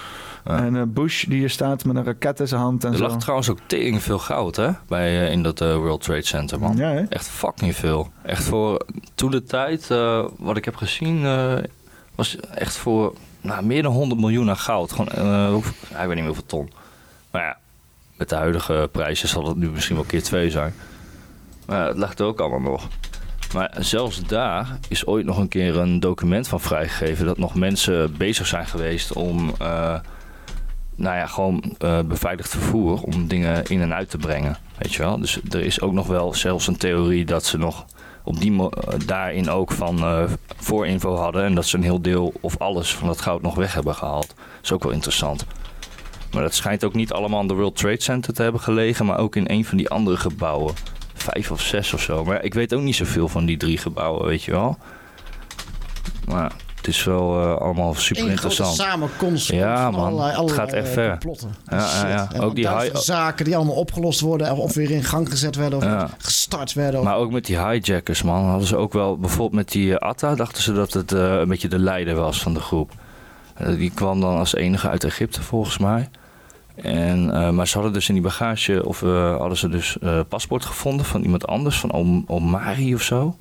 En 0.44 0.76
eh, 0.76 0.82
Bush 0.86 1.24
die 1.24 1.38
hier 1.38 1.50
staat 1.50 1.84
met 1.84 1.96
een 1.96 2.04
raket 2.04 2.40
in 2.40 2.48
zijn 2.48 2.60
hand 2.60 2.84
en 2.84 2.90
Er 2.92 2.96
zo. 2.98 3.02
lag 3.06 3.18
trouwens 3.18 3.50
ook 3.50 3.58
tering 3.66 4.02
veel 4.02 4.18
goud, 4.18 4.56
hè? 4.56 4.70
Bij, 4.88 5.26
eh, 5.26 5.32
in 5.32 5.42
dat 5.42 5.58
World 5.58 6.02
Trade 6.02 6.26
Center, 6.26 6.60
man. 6.60 6.76
Ja? 6.76 7.06
Echt 7.08 7.28
fucking 7.28 7.74
veel. 7.76 8.08
Echt 8.22 8.44
voor 8.44 8.86
toen 9.14 9.30
de 9.30 9.42
tijd, 9.42 9.88
wat 10.38 10.56
ik 10.56 10.64
heb 10.64 10.76
gezien, 10.76 11.26
was 12.14 12.40
echt 12.40 12.76
voor 12.76 13.14
nou, 13.46 13.64
meer 13.64 13.82
dan 13.82 13.92
100 13.92 14.20
miljoen 14.20 14.48
aan 14.48 14.56
goud. 14.56 14.92
Gewoon, 14.92 15.08
eh, 15.08 15.48
hoeveel- 15.50 15.72
ja, 15.90 15.98
ik 16.00 16.06
weet 16.06 16.06
niet 16.06 16.16
meer 16.16 16.24
hoeveel 16.26 16.46
ton. 16.46 16.72
Maar 17.30 17.42
ja, 17.42 17.56
met 18.16 18.28
de 18.28 18.34
huidige 18.34 18.88
prijzen 18.92 19.28
zal 19.28 19.46
het 19.48 19.56
nu 19.56 19.70
misschien 19.70 19.96
wel 19.96 20.04
keer 20.04 20.22
twee 20.22 20.50
zijn. 20.50 20.74
Maar 21.66 21.86
het 21.86 21.96
ligt 21.98 22.20
er 22.20 22.26
ook 22.26 22.40
allemaal 22.40 22.60
nog. 22.60 22.88
Maar 23.54 23.74
zelfs 23.78 24.22
daar 24.22 24.78
is 24.88 25.06
ooit 25.06 25.26
nog 25.26 25.38
een 25.38 25.48
keer 25.48 25.76
een 25.76 26.00
document 26.00 26.48
van 26.48 26.60
vrijgegeven... 26.60 27.26
dat 27.26 27.38
nog 27.38 27.54
mensen 27.54 28.16
bezig 28.16 28.46
zijn 28.46 28.66
geweest 28.66 29.12
om... 29.12 29.54
eh, 29.58 29.98
nou 30.94 31.16
ja, 31.16 31.26
gewoon 31.26 31.74
eh, 31.78 32.00
beveiligd 32.00 32.50
vervoer 32.50 33.00
om 33.02 33.26
dingen 33.28 33.64
in 33.64 33.80
en 33.80 33.94
uit 33.94 34.10
te 34.10 34.18
brengen. 34.18 34.56
Weet 34.78 34.92
je 34.94 35.02
wel? 35.02 35.18
Dus 35.20 35.40
er 35.50 35.60
is 35.60 35.80
ook 35.80 35.92
nog 35.92 36.06
wel 36.06 36.34
zelfs 36.34 36.66
een 36.66 36.76
theorie 36.76 37.24
dat 37.24 37.44
ze 37.44 37.58
nog 37.58 37.84
op 38.26 38.40
die 38.40 38.60
eh, 38.60 38.98
daarin 39.06 39.50
ook 39.50 39.72
van 39.72 39.98
eh, 39.98 40.24
voorinfo 40.56 41.16
hadden. 41.16 41.44
En 41.44 41.54
dat 41.54 41.66
ze 41.66 41.76
een 41.76 41.82
heel 41.82 42.02
deel 42.02 42.32
of 42.40 42.58
alles 42.58 42.94
van 42.94 43.08
dat 43.08 43.20
goud 43.20 43.42
nog 43.42 43.54
weg 43.54 43.74
hebben 43.74 43.94
gehaald. 43.94 44.26
Dat 44.26 44.36
is 44.62 44.72
ook 44.72 44.82
wel 44.82 44.92
interessant. 44.92 45.46
Maar 46.32 46.42
dat 46.42 46.54
schijnt 46.54 46.84
ook 46.84 46.94
niet 46.94 47.12
allemaal 47.12 47.38
aan 47.38 47.46
de 47.46 47.54
World 47.54 47.76
Trade 47.76 48.02
Center 48.02 48.34
te 48.34 48.42
hebben 48.42 48.60
gelegen, 48.60 49.06
maar 49.06 49.18
ook 49.18 49.36
in 49.36 49.44
een 49.46 49.64
van 49.64 49.76
die 49.76 49.88
andere 49.88 50.16
gebouwen. 50.16 50.74
Vijf 51.14 51.50
of 51.50 51.60
zes 51.60 51.92
of 51.92 52.00
zo. 52.00 52.24
Maar 52.24 52.44
ik 52.44 52.54
weet 52.54 52.74
ook 52.74 52.82
niet 52.82 52.96
zoveel 52.96 53.28
van 53.28 53.44
die 53.44 53.56
drie 53.56 53.78
gebouwen, 53.78 54.26
weet 54.26 54.42
je 54.42 54.50
wel. 54.50 54.78
Maar 56.28 56.52
het 56.86 56.94
is 56.94 57.04
wel 57.04 57.40
eh, 57.42 57.56
allemaal 57.56 57.94
super 57.94 58.28
interessant. 58.30 58.74
samenkomst 58.76 59.50
Ja, 59.50 59.90
man. 59.90 60.00
allerlei, 60.00 60.42
het 60.42 60.52
gaat 60.52 60.72
echt 60.72 60.86
eh, 60.86 60.92
ver. 60.92 61.10
complotten. 61.10 61.54
Ja, 61.66 61.76
ja, 62.08 62.28
ja. 62.32 62.40
Ook 62.40 62.54
die 62.54 62.68
zaken 62.92 63.44
die 63.44 63.56
allemaal 63.56 63.74
opgelost 63.74 64.20
worden 64.20 64.56
of 64.56 64.74
weer 64.74 64.90
in 64.90 65.04
gang 65.04 65.30
gezet 65.30 65.56
werden 65.56 65.78
of 65.78 65.84
Ja. 65.84 66.08
gestart 66.18 66.72
werden. 66.72 67.00
Of... 67.00 67.06
Maar 67.06 67.16
ook 67.16 67.30
met 67.32 67.46
die 67.46 67.58
hijackers, 67.58 68.22
man. 68.22 68.44
Hadden 68.44 68.66
ze 68.68 68.76
ook 68.76 68.92
wel, 68.92 69.18
bijvoorbeeld 69.18 69.52
met 69.52 69.70
die 69.72 69.98
eh, 69.98 70.08
Atta, 70.08 70.34
dachten 70.34 70.62
ze 70.62 70.72
dat 70.72 70.92
het 70.92 71.10
een 71.12 71.48
beetje 71.48 71.68
de 71.68 71.78
leider 71.78 72.14
was 72.14 72.42
van 72.42 72.54
de 72.54 72.60
groep. 72.60 72.90
Die 73.76 73.90
kwam 73.94 74.20
dan 74.20 74.36
als 74.38 74.54
enige 74.54 74.88
uit 74.88 75.04
Egypte, 75.04 75.42
volgens 75.42 75.78
mij. 75.78 76.08
En, 76.74 77.54
maar 77.54 77.66
ze 77.68 77.74
hadden 77.74 77.92
dus 77.92 78.08
in 78.08 78.14
die 78.14 78.22
bagage, 78.22 78.86
of 78.86 79.00
hadden 79.38 79.56
ze 79.56 79.68
dus 79.68 79.96
paspoort 80.28 80.64
gevonden 80.64 81.06
van 81.06 81.22
iemand 81.22 81.46
anders, 81.46 81.78
van 81.80 81.92
Om- 81.92 82.24
Omari 82.26 82.94
of 82.94 83.02
zo. 83.02 83.36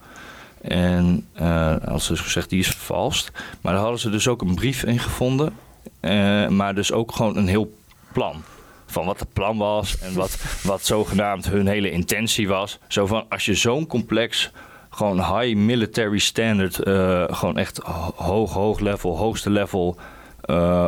En 0.62 1.28
hadden 1.34 2.02
ze 2.02 2.12
dus 2.12 2.20
gezegd, 2.22 2.50
die 2.50 2.60
is 2.60 2.68
vervalst. 2.68 3.32
Maar 3.62 3.74
daar 3.74 3.82
hadden 3.82 4.00
ze 4.00 4.10
dus 4.10 4.28
ook 4.28 4.42
een 4.42 4.56
brief 4.56 4.84
in 4.84 5.00
gevonden. 5.00 5.54
Eh, 6.00 6.48
maar 6.48 6.76
dus 6.76 6.92
ook 6.92 7.12
gewoon 7.12 7.38
een 7.38 7.48
heel 7.48 7.78
plan. 8.12 8.44
Van 8.86 9.06
wat 9.06 9.20
het 9.20 9.34
plan 9.34 9.58
was 9.58 10.00
en 10.00 10.14
wat, 10.14 10.38
wat 10.64 10.86
zogenaamd 10.86 11.46
hun 11.50 11.68
hele 11.68 11.92
intentie 11.92 12.48
was. 12.48 12.80
Zo 12.88 13.06
van, 13.06 13.26
als 13.30 13.46
je 13.46 13.56
zo'n 13.56 13.88
complex, 13.88 14.52
gewoon 14.90 15.18
high 15.40 15.56
military 15.56 16.18
standard, 16.20 16.80
eh, 16.80 17.24
gewoon 17.30 17.58
echt 17.58 17.78
ho- 17.78 18.14
hoog, 18.16 18.54
hoog 18.54 18.80
level, 18.80 19.18
hoogste 19.18 19.50
level 19.50 19.98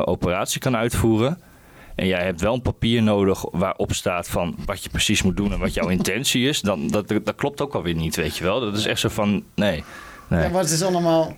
operatie 0.06 0.60
kan 0.60 0.76
uitvoeren. 0.76 1.42
En 1.98 2.08
jij 2.08 2.24
hebt 2.24 2.42
wel 2.42 2.54
een 2.54 2.62
papier 2.62 3.04
nodig 3.04 3.46
waarop 3.52 3.94
staat 3.94 4.28
van 4.28 4.56
wat 4.66 4.84
je 4.84 4.90
precies 4.90 5.22
moet 5.24 5.38
doen 5.38 5.52
en 5.54 5.60
wat 5.60 5.74
jouw 5.74 5.88
intentie 5.88 6.48
is. 6.48 6.62
Dan, 6.62 6.88
dat, 6.88 7.08
dat 7.08 7.36
klopt 7.36 7.62
ook 7.62 7.74
alweer 7.76 7.96
niet, 7.96 8.16
weet 8.16 8.38
je 8.38 8.44
wel. 8.44 8.60
Dat 8.60 8.78
is 8.78 8.86
echt 8.86 9.00
zo 9.00 9.10
van, 9.10 9.44
nee. 9.56 9.84
nee. 10.28 10.42
Ja, 10.42 10.50
maar 10.50 10.62
het 10.62 10.72
is 10.72 10.84
allemaal... 10.84 11.36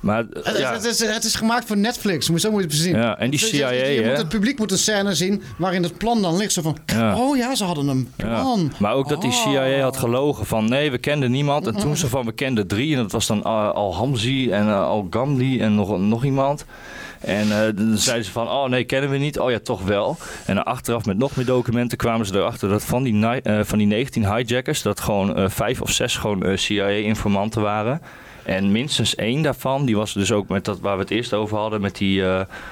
Maar 0.00 0.24
Het, 0.32 0.56
ja, 0.58 0.72
het, 0.72 0.84
is, 0.84 1.00
het 1.00 1.24
is 1.24 1.34
gemaakt 1.34 1.66
voor 1.66 1.76
Netflix, 1.76 2.30
moet- 2.30 2.40
zo 2.40 2.50
moet 2.50 2.60
je 2.60 2.66
het 2.66 2.76
zien. 2.76 2.96
Ja, 2.96 3.18
en 3.18 3.30
die 3.30 3.40
Dus 3.40 3.50
je- 3.50 3.56
CIA, 3.56 3.70
je, 3.70 3.84
je 3.92 4.06
moet 4.08 4.16
het 4.16 4.28
publiek 4.28 4.58
moet 4.58 4.70
een 4.70 4.78
scène 4.78 5.14
zien 5.14 5.42
waarin 5.58 5.82
het 5.82 5.98
plan 5.98 6.22
dan 6.22 6.36
ligt. 6.36 6.52
Zo 6.52 6.62
van, 6.62 6.76
Ja. 6.86 7.16
oh 7.16 7.36
ja, 7.36 7.54
ze 7.54 7.64
hadden 7.64 7.88
een 7.88 8.08
plan. 8.16 8.72
Maar 8.78 8.94
ook 8.94 9.08
dat 9.08 9.20
die 9.22 9.32
CIA 9.32 9.80
had 9.80 9.96
gelogen 9.96 10.46
van 10.46 10.68
nee, 10.68 10.90
we 10.90 10.98
kenden 10.98 11.30
niemand. 11.30 11.66
En 11.66 11.76
toen 11.76 11.96
ze 11.96 12.08
van 12.08 12.24
we 12.24 12.32
kenden 12.32 12.66
drie. 12.66 12.96
En 12.96 13.02
dat 13.02 13.12
was 13.12 13.26
dan 13.26 13.42
Al-Hamzi 13.74 14.50
en 14.50 14.66
uh, 14.66 14.82
Al-Ghamdi 14.86 15.60
en 15.60 15.74
nog, 15.74 15.98
nog 15.98 16.24
iemand. 16.24 16.64
En 17.24 17.50
eh, 17.50 17.76
dan 17.76 17.98
zeiden 17.98 18.24
ze 18.24 18.30
van, 18.30 18.48
oh 18.48 18.68
nee, 18.68 18.84
kennen 18.84 19.10
we 19.10 19.16
niet. 19.16 19.38
Oh 19.38 19.50
ja, 19.50 19.58
toch 19.58 19.82
wel. 19.82 20.16
En 20.46 20.64
achteraf 20.64 21.04
met 21.04 21.18
nog 21.18 21.36
meer 21.36 21.46
documenten 21.46 21.98
kwamen 21.98 22.26
ze 22.26 22.34
erachter 22.34 22.68
dat 22.68 22.84
van 22.84 23.02
die, 23.02 23.42
eh, 23.42 23.60
van 23.64 23.78
die 23.78 23.86
19 23.86 24.34
hijackers... 24.34 24.82
dat 24.82 25.00
gewoon 25.00 25.36
eh, 25.36 25.48
vijf 25.48 25.80
of 25.80 25.90
zes 25.90 26.16
gewoon 26.16 26.58
CIA-informanten 26.58 27.62
waren. 27.62 28.00
En 28.42 28.72
minstens 28.72 29.14
één 29.14 29.42
daarvan, 29.42 29.84
die 29.84 29.96
was 29.96 30.12
dus 30.12 30.32
ook 30.32 30.48
met 30.48 30.64
dat 30.64 30.80
waar 30.80 30.96
we 30.96 31.02
het 31.02 31.10
eerst 31.10 31.34
over 31.34 31.56
hadden... 31.56 31.80
met 31.80 31.96
die 31.96 32.22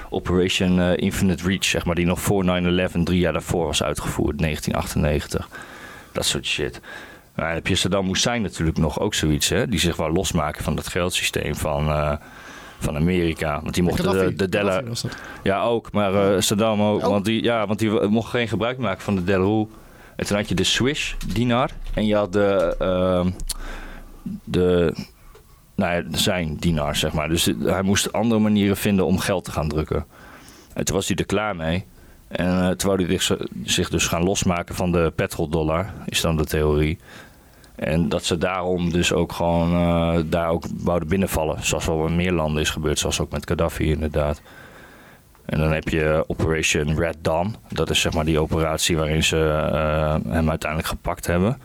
Operation 0.09 0.79
Infinite 0.79 1.47
Reach, 1.47 1.65
zeg 1.65 1.85
maar... 1.85 1.95
die 1.95 2.05
nog 2.05 2.21
voor 2.21 2.43
9-11, 2.43 2.47
drie 3.03 3.19
jaar 3.19 3.33
daarvoor 3.33 3.65
was 3.65 3.83
uitgevoerd, 3.83 4.39
1998. 4.39 5.49
Dat 6.11 6.25
soort 6.25 6.45
shit. 6.45 6.79
Maar 7.35 7.45
dan 7.45 7.55
heb 7.55 7.67
je 7.67 7.75
Saddam 7.75 8.07
Hussein 8.07 8.41
natuurlijk 8.41 8.77
nog 8.77 8.99
ook 8.99 9.13
zoiets, 9.13 9.49
hè? 9.49 9.67
Die 9.67 9.79
zich 9.79 9.95
wou 9.95 10.13
losmaken 10.13 10.63
van 10.63 10.75
dat 10.75 10.87
geldsysteem 10.87 11.55
van, 11.55 12.19
van 12.83 12.95
Amerika. 12.95 13.59
Want 13.61 13.73
die 13.73 13.83
mochten 13.83 14.11
de, 14.11 14.49
de 14.49 14.49
dat. 14.49 15.05
Ja, 15.43 15.63
ook. 15.63 15.91
Maar 15.91 16.33
eh, 16.33 16.41
Saddam 16.41 16.81
ook. 16.81 17.01
Want, 17.01 17.25
die, 17.25 17.43
ja, 17.43 17.67
want 17.67 17.79
die 17.79 17.89
mocht 17.91 18.29
geen 18.29 18.47
gebruik 18.47 18.77
maken 18.77 19.01
van 19.01 19.15
de 19.15 19.23
Delroux. 19.23 19.71
En 20.15 20.25
toen 20.25 20.37
had 20.37 20.49
je 20.49 20.55
de 20.55 20.63
Swish 20.63 21.13
dinar. 21.27 21.69
En 21.93 22.05
je 22.05 22.15
had 22.15 22.33
de... 22.33 22.75
ehm, 22.79 23.29
de 24.43 24.93
nou 25.75 25.93
ja, 25.93 26.17
zijn 26.17 26.57
dinar, 26.59 26.95
zeg 26.95 27.13
maar. 27.13 27.29
Dus 27.29 27.45
hij 27.59 27.81
moest 27.81 28.13
andere 28.13 28.41
manieren 28.41 28.77
vinden 28.77 29.05
om 29.05 29.19
geld 29.19 29.43
te 29.43 29.51
gaan 29.51 29.69
drukken. 29.69 30.05
En 30.73 30.85
toen 30.85 30.95
was 30.95 31.07
hij 31.07 31.17
er 31.17 31.25
klaar 31.25 31.55
mee. 31.55 31.85
En 32.27 32.77
toen 32.77 32.89
wou 32.89 33.05
hij 33.05 33.19
zich, 33.19 33.37
zich 33.63 33.89
dus 33.89 34.07
gaan 34.07 34.23
losmaken 34.23 34.75
van 34.75 34.91
de 34.91 35.11
petrodollar, 35.15 35.93
is 36.05 36.21
dan 36.21 36.37
de 36.37 36.45
theorie. 36.45 36.97
En 37.83 38.09
dat 38.09 38.25
ze 38.25 38.37
daarom 38.37 38.91
dus 38.91 39.13
ook 39.13 39.31
gewoon 39.31 39.73
eh, 39.73 40.23
daar 40.25 40.49
ook 40.49 40.63
wouden 40.77 41.07
binnenvallen. 41.07 41.65
Zoals 41.65 41.85
wel 41.85 42.05
in 42.05 42.15
meer 42.15 42.31
landen 42.31 42.61
is 42.61 42.69
gebeurd, 42.69 42.99
zoals 42.99 43.19
ook 43.19 43.31
met 43.31 43.47
Gaddafi 43.47 43.91
inderdaad. 43.91 44.41
En 45.45 45.59
dan 45.59 45.71
heb 45.71 45.89
je 45.89 46.23
Operation 46.27 46.99
Red 46.99 47.17
Dawn. 47.21 47.55
Dat 47.69 47.89
is 47.89 48.01
zeg 48.01 48.13
maar 48.13 48.25
die 48.25 48.39
operatie 48.39 48.97
waarin 48.97 49.23
ze 49.23 49.69
eh, 49.71 50.15
hem 50.31 50.49
uiteindelijk 50.49 50.89
gepakt 50.89 51.25
hebben. 51.25 51.57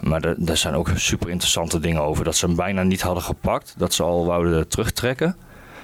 Maar 0.00 0.24
er, 0.24 0.56
zijn 0.56 0.74
ook 0.74 0.90
super 0.94 1.30
interessante 1.30 1.80
dingen 1.80 2.02
over. 2.02 2.24
Dat 2.24 2.36
ze 2.36 2.46
hem 2.46 2.56
bijna 2.56 2.82
niet 2.82 3.02
hadden 3.02 3.22
gepakt. 3.22 3.74
Dat 3.78 3.94
ze 3.94 4.02
al 4.02 4.26
wouden 4.26 4.68
terugtrekken. 4.68 5.36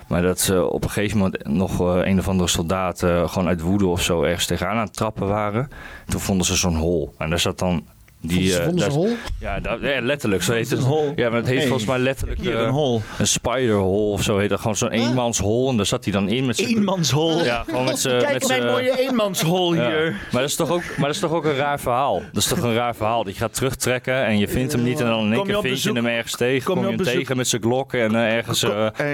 Maar 0.08 0.22
dat 0.22 0.40
ze 0.40 0.64
op 0.64 0.84
een 0.84 0.90
gegeven 0.90 1.18
moment 1.18 1.46
nog 1.46 1.80
eh, 1.80 2.06
een 2.06 2.18
of 2.18 2.28
andere 2.28 2.48
soldaat 2.48 3.02
eh, 3.02 3.28
gewoon 3.28 3.48
uit 3.48 3.60
woede 3.60 3.86
of 3.86 4.02
zo 4.02 4.22
ergens 4.22 4.46
tegenaan 4.46 4.76
aan 4.76 4.84
het 4.84 4.96
trappen 4.96 5.26
waren. 5.26 5.68
Toen 6.06 6.20
vonden 6.20 6.46
ze 6.46 6.56
zo'n 6.56 6.76
hol. 6.76 7.14
En 7.18 7.30
daar 7.30 7.38
zat 7.38 7.58
dan 7.58 7.86
die. 8.26 8.52
Vonden 8.52 8.78
ze- 8.78 8.86
eh, 8.86 8.92
vonden 8.92 9.10
ze? 9.10 9.16
Ja, 9.40 9.60
dat- 9.60 9.78
ja, 9.80 10.00
letterlijk. 10.00 10.42
Zo 10.42 10.52
heet 10.52 10.70
het. 10.70 10.78
Een 10.78 10.84
hol? 10.84 11.12
Ja, 11.16 11.28
maar 11.28 11.38
het 11.38 11.46
heet 11.46 11.56
Hey, 11.58 11.66
volgens 11.66 11.88
mij 11.88 11.98
letterlijk. 11.98 12.40
hier 12.40 12.56
eh, 12.56 12.62
een 12.62 12.68
hol. 12.70 13.02
Een 13.18 13.26
spiderhol 13.26 14.10
of 14.12 14.22
zo 14.22 14.38
heet 14.38 14.48
dat. 14.48 14.60
Gewoon 14.60 14.76
zo'n 14.76 14.90
eenmanshol. 14.90 15.70
En 15.70 15.76
daar 15.76 15.86
zat 15.86 16.04
hij 16.04 16.12
dan 16.12 16.28
in 16.28 16.46
met 16.46 16.56
zijn. 16.56 16.68
Eenmanshol? 16.68 17.44
Ja, 17.44 17.62
gewoon 17.68 17.84
met 17.84 17.98
zijn. 18.06 18.18
Kijk 18.20 18.32
met 18.32 18.48
mijn 18.48 18.60
zijn- 18.60 18.72
mooie 18.72 18.98
eenmanshol 19.00 19.74
Ja. 19.74 19.86
hier. 19.88 20.10
Maar, 20.32 20.40
dat 20.40 20.50
is 20.50 20.56
toch 20.56 20.70
ook, 20.70 20.82
maar 20.96 21.06
dat 21.06 21.14
is 21.14 21.18
toch 21.20 21.32
ook 21.32 21.44
een 21.44 21.56
raar 21.56 21.80
verhaal? 21.80 22.22
Dat 22.32 22.42
is 22.42 22.48
toch 22.48 22.58
een 22.58 22.74
raar 22.74 22.94
verhaal? 22.96 23.24
Dat 23.24 23.32
je 23.34 23.38
gaat 23.40 23.54
terugtrekken 23.54 24.24
en 24.24 24.38
je 24.38 24.48
vindt 24.48 24.72
hem 24.72 24.82
niet. 24.82 25.00
En 25.00 25.06
dan 25.06 25.24
in 25.24 25.32
één 25.32 25.44
keer 25.44 25.60
vind 25.60 25.82
je 25.82 25.92
hem 25.92 26.06
ergens 26.06 26.36
tegen. 26.36 26.64
Kom 26.64 26.74
Kom, 26.74 26.82
je 26.82 26.88
hem 26.88 26.96
bezoek? 26.98 27.14
tegen 27.14 27.36
met 27.36 27.48
zijn 27.48 27.62
glokken 27.62 28.00
en 28.00 28.14
eh, 28.14 28.34
ergens 28.36 28.62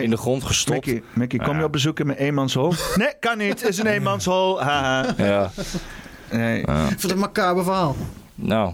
in 0.00 0.10
de 0.10 0.16
grond 0.16 0.44
gestopt. 0.44 0.86
Mickey, 0.86 1.02
Mickey 1.12 1.38
kom 1.38 1.58
je 1.58 1.64
op 1.64 1.72
bezoek 1.72 2.00
in 2.00 2.06
mijn 2.06 2.18
eenmanshol? 2.18 2.72
Nee, 2.96 3.12
kan 3.20 3.38
niet. 3.38 3.60
Het 3.60 3.68
is 3.68 3.78
een 3.78 3.86
eenmanshol. 3.86 4.62
Haha. 4.62 5.14
Ja. 5.16 5.50
Nee. 6.30 6.60
Ik 6.60 6.68
vind 6.88 7.02
het 7.02 7.10
een 7.10 7.18
macabre 7.18 7.62
verhaal. 7.62 7.96
Nou. 8.34 8.72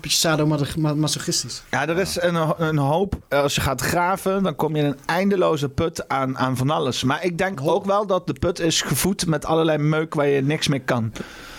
Beetje 0.00 0.18
sadomasochistisch. 0.18 1.62
Ja, 1.70 1.88
er 1.88 1.98
is 1.98 2.20
een, 2.20 2.62
een 2.62 2.78
hoop. 2.78 3.14
Als 3.28 3.54
je 3.54 3.60
gaat 3.60 3.80
graven, 3.80 4.42
dan 4.42 4.54
kom 4.54 4.76
je 4.76 4.82
in 4.82 4.88
een 4.88 4.98
eindeloze 5.06 5.68
put 5.68 6.08
aan, 6.08 6.38
aan 6.38 6.56
van 6.56 6.70
alles. 6.70 7.04
Maar 7.04 7.24
ik 7.24 7.38
denk 7.38 7.60
ook 7.62 7.84
wel 7.84 8.06
dat 8.06 8.26
de 8.26 8.32
put 8.32 8.60
is 8.60 8.82
gevoed 8.82 9.26
met 9.26 9.44
allerlei 9.44 9.78
meuk 9.78 10.14
waar 10.14 10.26
je 10.26 10.42
niks 10.42 10.68
mee 10.68 10.80
kan. 10.80 11.12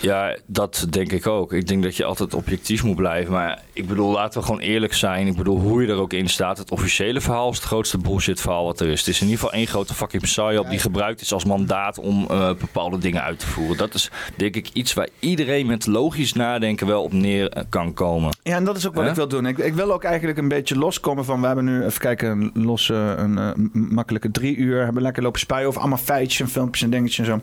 Ja, 0.05 0.35
dat 0.45 0.87
denk 0.89 1.11
ik 1.11 1.27
ook. 1.27 1.53
Ik 1.53 1.67
denk 1.67 1.83
dat 1.83 1.95
je 1.95 2.03
altijd 2.03 2.33
objectief 2.33 2.83
moet 2.83 2.95
blijven. 2.95 3.31
Maar 3.31 3.61
ik 3.73 3.87
bedoel, 3.87 4.11
laten 4.11 4.39
we 4.39 4.45
gewoon 4.45 4.61
eerlijk 4.61 4.93
zijn. 4.93 5.27
Ik 5.27 5.35
bedoel, 5.35 5.59
hoe 5.59 5.81
je 5.81 5.87
er 5.87 5.97
ook 5.97 6.13
in 6.13 6.29
staat. 6.29 6.57
Het 6.57 6.71
officiële 6.71 7.21
verhaal 7.21 7.49
is 7.49 7.55
het 7.55 7.65
grootste 7.65 7.97
bullshit 7.97 8.41
verhaal 8.41 8.65
wat 8.65 8.79
er 8.79 8.87
is. 8.87 8.99
Het 8.99 9.07
is 9.07 9.21
in 9.21 9.27
ieder 9.27 9.39
geval 9.39 9.57
één 9.57 9.67
grote 9.67 9.93
fucking 9.93 10.21
psyop 10.21 10.69
die 10.69 10.79
gebruikt 10.79 11.21
is 11.21 11.33
als 11.33 11.45
mandaat 11.45 11.99
om 11.99 12.25
eh, 12.29 12.47
bepaalde 12.59 12.97
dingen 12.97 13.23
uit 13.23 13.39
te 13.39 13.47
voeren. 13.47 13.77
Dat 13.77 13.93
is 13.93 14.11
denk 14.35 14.55
ik 14.55 14.69
iets 14.73 14.93
waar 14.93 15.09
iedereen 15.19 15.65
met 15.65 15.85
logisch 15.85 16.33
nadenken 16.33 16.87
wel 16.87 17.03
op 17.03 17.13
neer 17.13 17.49
eh, 17.49 17.63
kan 17.69 17.93
komen. 17.93 18.37
Ja, 18.43 18.55
en 18.55 18.63
dat 18.63 18.77
is 18.77 18.87
ook 18.87 18.95
wat 18.95 19.07
ik 19.07 19.15
wil 19.15 19.27
doen. 19.27 19.45
Ik, 19.45 19.57
ik 19.57 19.73
wil 19.73 19.93
ook 19.93 20.03
eigenlijk 20.03 20.37
een 20.37 20.47
beetje 20.47 20.77
loskomen 20.77 21.25
van... 21.25 21.41
We 21.41 21.47
hebben 21.47 21.65
nu, 21.65 21.83
even 21.83 22.01
kijken, 22.01 22.29
een 22.29 22.65
losse, 22.65 22.93
een 22.93 23.37
eh, 23.37 23.51
makkelijke 23.73 24.31
drie 24.31 24.55
uur. 24.55 24.83
Hebben 24.83 25.01
lekker 25.01 25.23
lopen 25.23 25.39
spuien 25.39 25.67
over 25.67 25.79
allemaal 25.79 25.97
feitjes 25.97 26.39
en 26.39 26.49
filmpjes 26.49 26.83
en 26.83 26.89
dingetjes 26.89 27.19
en 27.19 27.25
zo. 27.25 27.41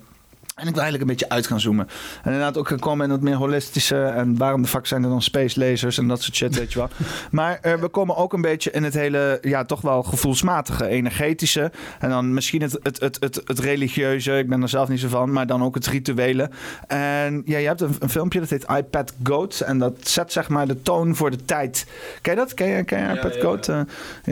En 0.63 0.69
ik 0.69 0.75
wil 0.75 0.83
eigenlijk 0.83 1.11
een 1.11 1.17
beetje 1.17 1.35
uit 1.35 1.47
gaan 1.47 1.61
zoomen. 1.61 1.89
En 2.23 2.33
inderdaad 2.33 2.59
ook 2.59 2.69
gaan 2.69 2.79
komen 2.79 3.07
in 3.07 3.13
het 3.13 3.21
meer 3.21 3.35
holistische. 3.35 4.05
En 4.05 4.37
waarom 4.37 4.63
de 4.63 4.69
fuck 4.69 4.87
zijn 4.87 5.03
er 5.03 5.09
dan 5.09 5.23
space 5.23 5.59
lasers 5.61 5.99
en 5.99 6.09
dat 6.09 6.23
soort 6.23 6.37
shit, 6.37 6.59
weet 6.59 6.73
je 6.73 6.79
wel. 6.79 6.89
Maar 7.31 7.59
eh, 7.63 7.75
we 7.75 7.89
komen 7.89 8.17
ook 8.17 8.33
een 8.33 8.41
beetje 8.41 8.71
in 8.71 8.85
het 8.85 8.95
hele, 8.95 9.39
ja, 9.41 9.65
toch 9.65 9.81
wel 9.81 10.03
gevoelsmatige, 10.03 10.87
energetische. 10.87 11.73
En 11.99 12.11
dan 12.11 12.35
misschien 12.35 12.63
het, 12.63 12.79
het, 12.83 13.01
het, 13.01 13.17
het, 13.21 13.41
het 13.45 13.59
religieuze. 13.59 14.39
Ik 14.39 14.49
ben 14.49 14.63
er 14.63 14.69
zelf 14.69 14.89
niet 14.89 15.01
zo 15.01 15.09
van. 15.09 15.33
Maar 15.33 15.47
dan 15.47 15.63
ook 15.63 15.75
het 15.75 15.87
rituele. 15.87 16.51
En 16.87 17.43
ja, 17.45 17.59
je 17.59 17.67
hebt 17.67 17.81
een, 17.81 17.97
een 17.99 18.11
filmpje, 18.11 18.41
dat 18.41 18.51
heet 18.51 18.67
iPad 18.77 19.13
Goat. 19.23 19.61
En 19.61 19.79
dat 19.79 20.09
zet 20.09 20.33
zeg 20.33 20.49
maar 20.49 20.67
de 20.67 20.83
toon 20.83 21.17
voor 21.17 21.31
de 21.31 21.45
tijd. 21.45 21.87
Ken 22.21 22.35
je 22.35 22.39
dat? 22.39 22.55
Ken 22.55 22.69
je, 22.69 22.85
ken 22.85 23.01
je 23.01 23.15
iPad 23.15 23.35
ja, 23.35 23.41
Goat? 23.41 23.69
Eh, 23.69 23.81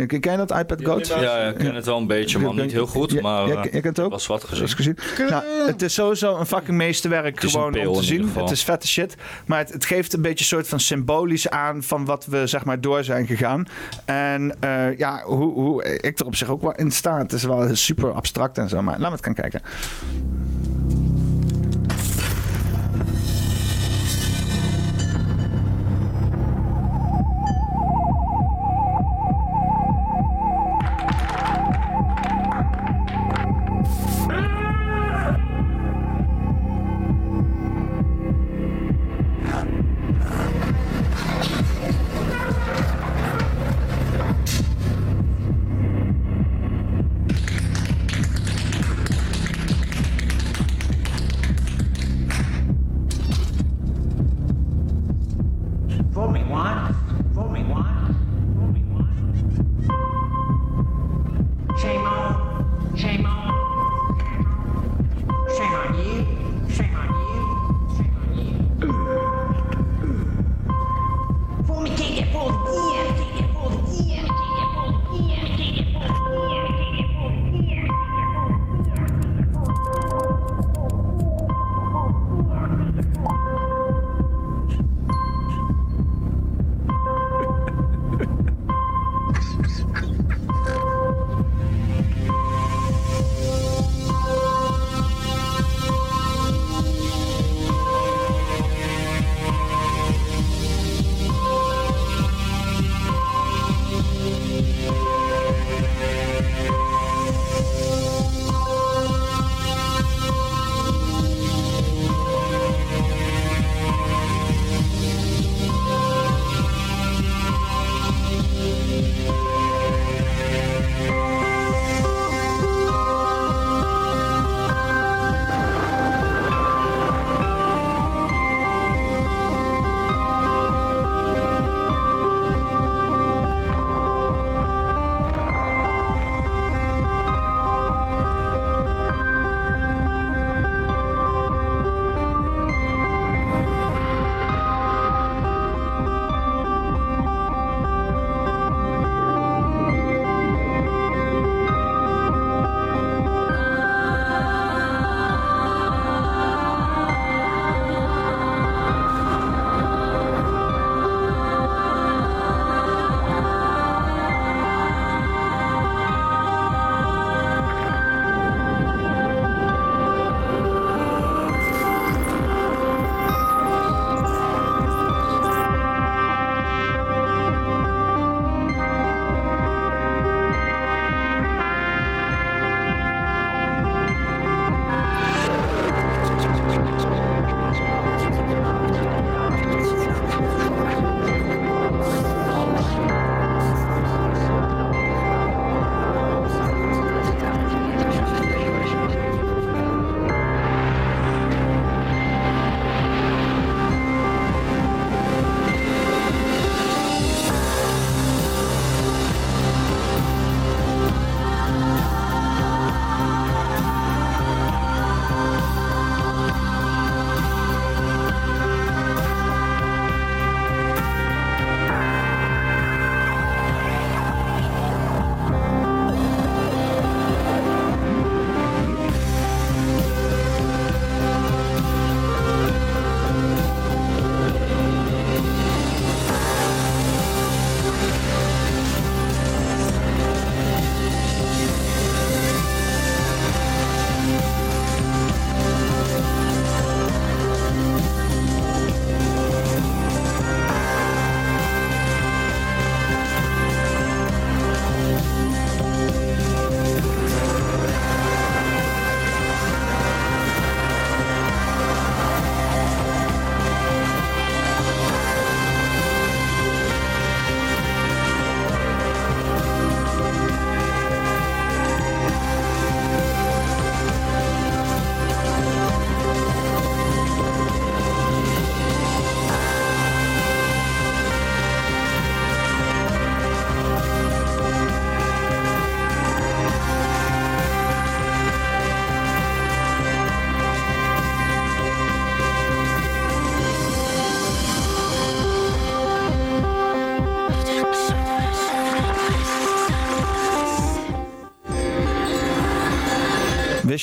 ken 0.07 0.21
ken 0.21 0.33
je 0.33 0.47
dat, 0.47 0.59
iPad 0.59 0.85
Goat? 0.85 1.07
Ja, 1.07 1.21
ja, 1.21 1.49
ik 1.49 1.57
ken 1.57 1.75
het 1.75 1.87
wel 1.87 1.99
een 1.99 2.07
beetje, 2.07 2.39
maar 2.39 2.55
niet 2.55 2.73
heel 2.73 2.87
goed. 2.87 3.11
Ja, 3.11 3.21
maar 3.21 3.49
ja, 3.49 3.55
eh, 3.55 3.63
je 3.63 3.81
kent 3.81 3.97
het 3.97 4.01
ook? 4.01 4.11
was 4.11 4.27
wat 4.27 4.45
gezien. 4.45 4.69
gezien. 4.69 4.97
Nou, 5.29 5.45
het 5.67 5.83
is 5.83 5.95
sowieso 5.95 6.20
sowieso 6.21 6.41
een 6.41 6.47
fucking 6.47 6.77
meesterwerk 6.77 7.41
gewoon 7.41 7.87
om 7.87 7.95
te 7.95 8.03
zien. 8.03 8.31
Het 8.35 8.51
is 8.51 8.65
vette 8.65 8.87
shit. 8.87 9.17
Maar 9.47 9.59
het, 9.59 9.73
het 9.73 9.85
geeft 9.85 10.13
een 10.13 10.23
beetje 10.23 10.39
een 10.39 10.45
soort 10.45 10.69
van 10.69 10.81
symbolisch 10.81 11.49
aan 11.51 11.83
van 11.83 12.05
wat 12.05 12.27
we 12.27 12.47
zeg 12.47 12.65
maar 12.65 12.81
door 12.81 13.05
zijn 13.05 13.27
gegaan. 13.27 13.67
En 14.05 14.57
eh, 14.61 14.99
ja, 14.99 15.23
hoe, 15.23 15.53
hoe 15.53 15.99
ik 16.01 16.19
er 16.19 16.27
op 16.27 16.37
zich 16.37 16.49
ook 16.49 16.63
wel 16.63 16.75
in 16.75 16.91
sta. 16.91 17.19
Het 17.19 17.33
is 17.33 17.45
wel 17.45 17.75
super 17.77 18.13
abstract 18.13 18.59
en 18.59 18.69
zo. 18.69 18.83
Maar 18.83 18.99
laten 18.99 19.11
we 19.11 19.17
het 19.17 19.25
gaan 19.25 19.51
kijken. 19.51 19.63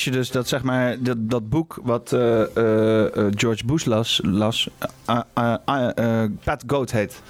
Je 0.08 0.18
dus 0.18 0.30
dat 0.30 0.48
zeg 0.48 0.62
maar 0.62 0.96
dat, 1.00 1.16
dat 1.18 1.48
boek 1.48 1.78
wat 1.82 2.12
eh, 2.12 2.56
eh, 2.56 3.16
eh, 3.16 3.26
George 3.34 3.64
Bush 3.64 3.84
las, 3.84 4.20
las 4.24 4.68
Pat 6.44 6.64
Goat 6.66 6.90
heet. 6.90 7.22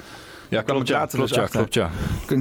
Ja, 0.49 0.61
Kwam 0.61 0.75
klopt 0.75 0.87
ja, 0.87 1.05
klopt 1.05 1.27
dus 1.27 1.37
ja, 1.37 1.45
klopt 1.45 1.73
ja. 1.73 1.89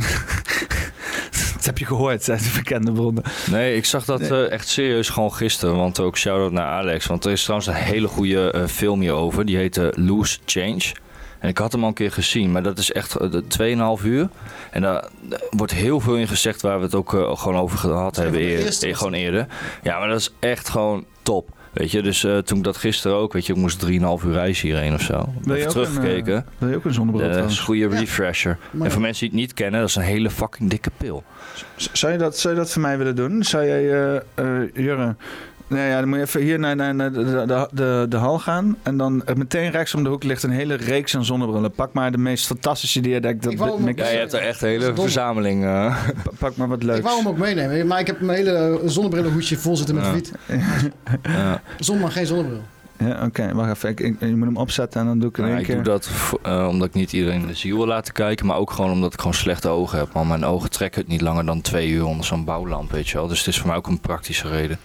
Dat 1.54 1.66
heb 1.66 1.78
je 1.78 1.84
gehoord, 1.84 2.24
zijn 2.24 2.38
de 2.38 2.52
bekende 2.54 2.92
bronnen. 2.92 3.22
Nee, 3.50 3.76
ik 3.76 3.84
zag 3.84 4.04
dat 4.04 4.20
echt 4.30 4.68
serieus 4.68 5.08
gewoon 5.08 5.32
gisteren. 5.32 5.76
Want 5.76 6.00
ook 6.00 6.16
shout-out 6.16 6.52
naar 6.52 6.66
Alex. 6.66 7.06
Want 7.06 7.24
er 7.24 7.30
is 7.30 7.42
trouwens 7.42 7.68
een 7.68 7.74
hele 7.74 8.08
goede 8.08 8.68
film 8.68 9.00
hierover. 9.00 9.44
Die 9.44 9.56
heet 9.56 9.76
eh, 9.76 9.86
Loose 9.90 10.38
Change. 10.44 10.92
En 11.38 11.48
ik 11.48 11.58
had 11.58 11.72
hem 11.72 11.82
al 11.82 11.88
een 11.88 11.94
keer 11.94 12.12
gezien. 12.12 12.52
Maar 12.52 12.62
dat 12.62 12.78
is 12.78 12.92
echt 12.92 13.16
eh, 13.16 13.30
de 13.30 13.98
2,5 14.00 14.04
uur. 14.06 14.28
En 14.70 14.82
daar 14.82 15.08
wordt 15.50 15.72
heel 15.72 16.00
veel 16.00 16.16
in 16.16 16.28
gezegd 16.28 16.62
waar 16.62 16.78
we 16.78 16.84
het 16.84 16.94
ook 16.94 17.14
eh, 17.14 17.36
gewoon 17.36 17.56
over 17.60 17.78
gehad 17.78 18.16
hebben 18.16 18.40
eerder. 18.40 18.88
eh, 18.88 18.96
gewoon 18.96 19.12
eerder. 19.14 19.46
Ja, 19.82 19.98
maar 19.98 20.08
dat 20.08 20.18
is 20.20 20.34
echt 20.38 20.68
gewoon 20.68 21.04
top. 21.22 21.48
Weet 21.72 21.90
je, 21.90 22.02
dus 22.02 22.24
eh, 22.24 22.38
toen 22.38 22.58
ik 22.58 22.64
dat 22.64 22.76
gisteren 22.76 23.16
ook, 23.16 23.32
weet 23.32 23.46
je, 23.46 23.52
ik 23.52 23.58
moest 23.58 23.86
3,5 23.86 23.88
uur 24.26 24.32
reizen 24.32 24.68
hierheen 24.68 24.94
of 24.94 25.00
zo. 25.00 25.28
Je 25.44 25.62
een, 25.64 25.68
teruggekeken. 25.68 26.46
wil 26.58 26.68
je 26.68 26.76
ook 26.76 26.84
een 26.84 26.94
zonnebril 26.94 27.28
Dat 27.32 27.50
is 27.50 27.58
een 27.58 27.64
goede 27.64 27.88
refresher. 27.88 28.58
Maar- 28.70 28.86
En 28.86 28.92
voor 28.92 29.00
mensen 29.02 29.20
die 29.20 29.30
het 29.30 29.38
niet 29.46 29.54
kennen, 29.54 29.80
dat 29.80 29.88
is 29.88 29.94
een 29.96 30.02
hele 30.02 30.30
fucking 30.30 30.70
dikke 30.70 30.90
pil. 30.96 31.24
Z- 31.76 31.88
Zou 31.92 32.12
je, 32.12 32.18
dat, 32.18 32.38
zou 32.38 32.54
je 32.54 32.60
dat 32.60 32.72
voor 32.72 32.82
mij 32.82 32.98
willen 32.98 33.16
doen? 33.16 33.42
Zou 33.44 33.66
jij, 33.66 34.12
eh, 34.34 34.44
Jurre... 34.74 35.16
Nee, 35.68 35.88
ja, 35.88 35.98
dan 36.00 36.08
moet 36.08 36.18
je 36.18 36.24
even 36.24 36.40
hier 36.40 36.58
naar, 36.58 36.76
naar, 36.76 36.94
naar 36.94 37.12
de, 37.12 37.24
de, 37.46 37.68
de, 37.72 38.06
de 38.08 38.16
hal 38.16 38.38
gaan. 38.38 38.76
En 38.82 38.96
dan 38.96 39.24
eh, 39.26 39.34
meteen 39.34 39.70
rechts 39.70 39.94
om 39.94 40.02
de 40.02 40.08
hoek 40.08 40.24
ligt 40.24 40.42
een 40.42 40.50
hele 40.50 40.74
reeks 40.74 41.16
aan 41.16 41.24
zonnebrillen. 41.24 41.70
Pak 41.72 41.92
maar 41.92 42.12
de 42.12 42.18
meest 42.18 42.46
fantastische 42.46 43.00
die 43.00 43.12
je 43.12 43.20
denkt. 43.20 43.42
Dat, 43.42 43.52
Ik 43.52 43.58
wou 43.58 43.82
hem 43.84 43.96
Ja, 43.96 44.08
je 44.10 44.16
hebt 44.18 44.32
er 44.32 44.40
echt 44.40 44.62
een 44.62 44.68
hele 44.68 44.94
verzameling. 44.94 45.64
eh. 45.64 45.70
Pa- 46.24 46.30
Pak 46.38 46.56
maar 46.56 46.68
wat 46.68 46.78
Ik 46.80 46.84
leuks. 46.86 47.00
wou 47.00 47.16
hem 47.18 47.28
ook 47.28 47.38
meenemen, 47.38 47.86
maar 47.86 48.00
ik 48.00 48.06
heb 48.06 48.20
mijn 48.20 48.38
hele 48.38 48.80
zonnebrillenhoedje 48.84 49.56
vol 49.56 49.76
zitten 49.76 49.94
met 49.94 50.04
Ja. 50.04 50.12
wiet. 50.12 50.32
Ja. 51.22 51.62
Zon, 51.78 51.98
maar 52.00 52.10
geen 52.10 52.26
zonnebril. 52.26 52.62
Ja, 52.98 53.24
oké. 53.24 53.54
Wacht 53.54 53.70
even. 53.70 53.88
Ik, 53.88 54.00
ik- 54.00 54.20
je 54.20 54.36
moet 54.36 54.46
hem 54.46 54.56
opzetten 54.56 55.00
en 55.00 55.06
dan 55.06 55.18
doe 55.18 55.28
ik 55.28 55.36
in 55.36 55.42
Nou, 55.42 55.54
één 55.54 55.62
ik 55.64 55.68
keer. 55.68 55.82
doe 55.82 55.92
dat 55.92 56.10
eh, 56.42 56.66
omdat 56.68 56.88
ik 56.88 56.94
niet 56.94 57.12
iedereen 57.12 57.46
de 57.46 57.54
ziel 57.54 57.76
wil 57.76 57.86
laten 57.86 58.12
kijken, 58.14 58.46
maar 58.46 58.56
ook 58.56 58.70
gewoon 58.70 58.90
omdat 58.90 59.12
ik 59.12 59.18
gewoon 59.18 59.34
slechte 59.34 59.68
ogen 59.68 59.98
heb. 59.98 60.08
Want 60.12 60.28
mijn 60.28 60.44
ogen 60.44 60.70
trekken 60.70 61.00
het 61.00 61.10
niet 61.10 61.20
langer 61.20 61.44
dan 61.46 61.60
twee 61.60 61.88
uur 61.88 62.04
onder 62.04 62.24
zo'n 62.26 62.44
bouwlamp, 62.44 62.90
weet 62.90 63.08
je 63.08 63.16
wel. 63.16 63.26
Dus 63.26 63.38
het 63.38 63.46
is 63.48 63.58
voor 63.58 63.68
mij 63.68 63.76
ook 63.76 63.86
een 63.86 64.00
praktische 64.00 64.48
reden. 64.48 64.78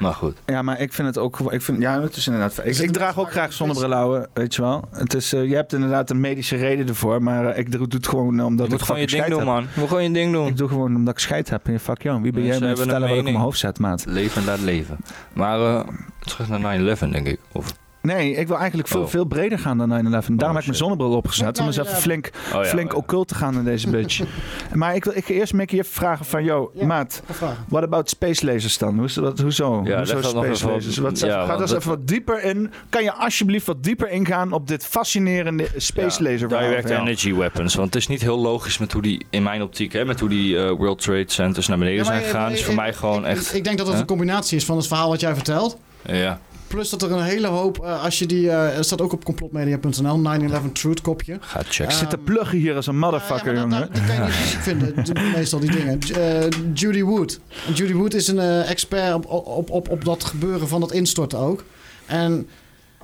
Maar 0.00 0.14
goed. 0.14 0.36
Ja, 0.46 0.62
maar 0.62 0.80
ik 0.80 0.92
vind 0.92 1.08
het 1.08 1.18
ook. 1.18 1.52
Ik 1.52 1.62
vind, 1.62 1.80
ja, 1.80 2.00
het 2.02 2.16
is 2.16 2.26
inderdaad. 2.26 2.60
Ik, 2.64 2.76
ik 2.76 2.90
draag 2.92 3.18
ook 3.18 3.30
graag 3.30 3.52
zonnebril, 3.52 3.94
ouwe, 3.94 4.28
weet 4.32 4.54
je 4.54 4.62
wel. 4.62 4.84
Het 4.92 5.14
is, 5.14 5.32
eh, 5.32 5.48
je 5.48 5.54
hebt 5.54 5.72
inderdaad 5.72 6.10
een 6.10 6.20
medische 6.20 6.56
reden 6.56 6.88
ervoor, 6.88 7.22
maar 7.22 7.46
eh, 7.46 7.58
ik 7.58 7.70
doe 7.72 7.88
doe 7.88 7.98
het 7.98 8.08
gewoon 8.08 8.40
omdat 8.44 8.58
Je 8.66 8.72
ik 8.72 8.78
moet 8.78 8.82
gewoon 8.82 9.00
je 9.00 9.06
ding 9.06 9.24
doen, 9.24 9.32
scheid 9.32 9.48
man. 9.48 9.62
Je 9.74 9.80
moet 9.80 9.88
gewoon 9.88 10.02
je 10.04 10.10
ding 10.10 10.32
doen. 10.32 10.42
heb. 10.42 10.50
Ik 10.50 10.56
doe 10.56 10.68
gewoon 10.68 10.94
omdat 10.96 11.14
ik 11.14 11.20
scheid 11.20 11.50
heb. 11.50 11.66
En 11.66 11.72
je 11.72 11.78
fuck 11.80 12.02
jou. 12.02 12.22
Wie 12.22 12.32
ben 12.32 12.44
jij 12.44 12.54
om 12.54 12.60
te 12.60 12.76
vertellen 12.76 13.00
wat 13.00 13.10
ik 13.10 13.16
op 13.18 13.24
mijn 13.24 13.36
hoofd 13.36 13.58
zet, 13.58 13.78
maat? 13.78 14.04
Leven 14.06 14.44
laat 14.44 14.60
leven. 14.60 14.96
Maar 15.32 15.60
eh, 15.60 15.88
terug 16.18 16.48
naar 16.48 16.78
9-11, 16.78 17.10
denk 17.10 17.26
ik. 17.26 17.39
Of, 17.52 17.72
Nee, 18.02 18.34
ik 18.34 18.46
wil 18.48 18.56
eigenlijk 18.58 18.88
veel, 18.88 19.00
Oh. 19.02 19.08
veel 19.08 19.24
breder 19.24 19.58
gaan 19.58 19.78
dan 19.78 19.88
9-11. 19.88 20.26
Daarom 20.36 20.56
heb 20.56 20.58
ik 20.60 20.64
mijn 20.64 20.74
zonnebril 20.76 21.10
opgezet. 21.12 21.58
Om 21.60 21.66
eens 21.66 21.76
even 21.76 21.96
flink, 21.96 22.30
Oh 22.54 22.62
ja, 22.62 22.64
flink 22.64 22.86
oh 22.88 22.92
ja. 22.92 22.98
occult 22.98 23.28
te 23.28 23.34
gaan 23.34 23.54
in 23.54 23.64
deze 23.64 23.90
bitch. 23.90 24.20
maar 24.74 24.94
ik 24.94 25.04
wil 25.04 25.12
ik 25.16 25.28
eerst 25.28 25.52
Mickey 25.52 25.78
even 25.78 25.90
vragen 25.92 26.24
van... 26.24 26.44
Yo, 26.44 26.72
maat, 26.74 27.22
what 27.68 27.82
about 27.82 28.08
space 28.08 28.46
lasers 28.46 28.78
dan? 28.78 28.96
Hoe 28.96 29.04
is 29.04 29.14
dat, 29.14 29.38
hoezo? 29.38 29.80
Ja, 29.84 29.96
hoezo 29.96 30.20
dat 30.20 30.30
space 30.30 30.66
lasers? 30.68 30.96
wat- 30.98 31.10
Wat, 31.10 31.20
ja, 31.20 31.28
ga 31.32 31.36
want 31.38 31.50
er 31.52 31.60
eens 31.60 31.70
dat- 31.70 31.78
even 31.78 31.90
wat 31.90 32.06
dieper 32.06 32.42
in. 32.44 32.70
Kan 32.88 33.02
je 33.02 33.12
alsjeblieft 33.12 33.66
wat 33.66 33.82
dieper 33.82 34.10
ingaan 34.10 34.52
op 34.52 34.68
dit 34.68 34.86
fascinerende 34.86 35.66
space 35.76 36.22
laser 36.22 36.48
Direct 36.48 36.90
energy 36.90 37.34
weapons. 37.34 37.74
Want 37.74 37.86
het 37.94 38.02
is 38.02 38.08
niet 38.08 38.20
heel 38.20 38.38
logisch 38.38 38.78
met 38.78 38.92
hoe 38.92 39.02
die, 39.02 39.26
in 39.30 39.42
mijn 39.42 39.62
optiek, 39.62 39.92
hè, 39.92 40.04
met 40.04 40.20
hoe 40.20 40.28
die 40.28 40.58
eh, 40.58 40.70
World 40.70 41.00
Trade 41.02 41.24
Centers 41.30 41.66
naar 41.68 41.78
beneden 41.78 42.04
zijn 42.04 42.22
gegaan. 42.22 42.52
is 42.52 42.60
voor 42.62 42.72
ik- 42.72 42.78
mij 42.78 42.92
gewoon 42.94 43.26
echt... 43.26 43.54
Ik 43.54 43.64
denk 43.64 43.78
dat 43.78 43.86
het 43.86 43.98
een 43.98 44.06
combinatie 44.06 44.56
is 44.56 44.64
van 44.64 44.76
het 44.76 44.86
verhaal 44.86 45.08
wat 45.08 45.20
jij 45.20 45.34
vertelt. 45.34 45.78
Ja. 46.06 46.40
Plus 46.70 46.90
dat 46.90 47.02
er 47.02 47.12
een 47.12 47.22
hele 47.22 47.46
hoop, 47.46 47.84
eh, 47.84 48.02
als 48.04 48.18
je 48.18 48.26
die, 48.26 48.50
eh, 48.50 48.76
er 48.76 48.84
staat 48.84 49.00
ook 49.00 49.12
op 49.12 49.24
complotmedia.nl, 49.24 50.18
9-11 50.18 50.72
Truth 50.72 51.00
kopje. 51.00 51.38
Ga 51.40 51.62
checken. 51.62 51.84
Ik 51.84 51.90
zit 52.00 52.10
te 52.10 52.18
pluggen 52.18 52.58
hier 52.58 52.74
als 52.76 52.86
een 52.86 52.98
motherfucker, 52.98 53.54
jongen. 53.54 53.88
Die 53.92 54.04
kan 54.04 54.14
je 54.14 54.20
niet 54.22 54.32
vinden, 54.68 55.32
meestal 55.34 55.60
die 55.60 55.70
dingen. 55.70 55.98
Eh, 56.00 56.48
Judy 56.74 57.02
Wood. 57.02 57.40
En 57.66 57.72
Judy 57.72 57.92
Wood 57.92 58.14
is 58.14 58.28
een 58.28 58.38
eh, 58.38 58.70
expert 58.70 59.14
op, 59.14 59.26
op, 59.46 59.70
op, 59.70 59.88
op 59.88 60.04
dat 60.04 60.24
gebeuren 60.24 60.68
van 60.68 60.80
dat 60.80 60.92
instorten 60.92 61.38
ook. 61.38 61.64
En 62.06 62.48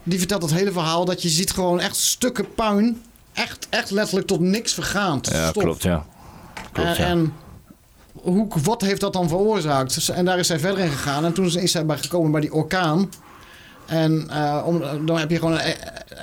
die 0.03 0.19
vertelt 0.19 0.43
het 0.43 0.53
hele 0.55 0.73
verhaal 0.73 1.05
dat 1.05 1.23
je 1.23 1.29
ziet 1.29 1.51
gewoon 1.51 1.81
echt 1.81 1.97
stukken 1.97 2.55
puin. 2.55 3.03
Echt, 3.33 3.67
echt 3.71 3.91
letterlijk 3.91 4.27
tot 4.27 4.41
niks 4.41 4.75
vergaan. 4.75 5.21
Tot 5.21 5.33
Ja, 5.33 5.49
stof. 5.49 5.63
klopt, 5.63 5.83
ja. 5.83 6.07
Klopt, 6.73 6.89
en, 6.89 7.05
ja. 7.05 7.11
en 7.11 7.33
hoe, 8.13 8.49
wat 8.63 8.81
heeft 8.81 9.01
dat 9.01 9.13
dan 9.13 9.29
veroorzaakt? 9.29 10.09
En 10.09 10.25
daar 10.25 10.39
is 10.39 10.47
zij 10.47 10.59
verder 10.59 10.85
in 10.85 10.91
gegaan. 10.91 11.25
En 11.25 11.33
toen 11.33 11.47
is 11.47 11.71
zij 11.71 11.87
bij 11.87 11.99
gekomen 11.99 12.31
bij 12.31 12.41
die 12.41 12.53
orkaan. 12.53 13.09
En 13.87 14.27
eh, 14.31 14.63
om, 14.67 14.83
dan 15.07 15.19
heb 15.19 15.31
je 15.31 15.39
gewoon. 15.39 15.59
eh, 15.59 15.75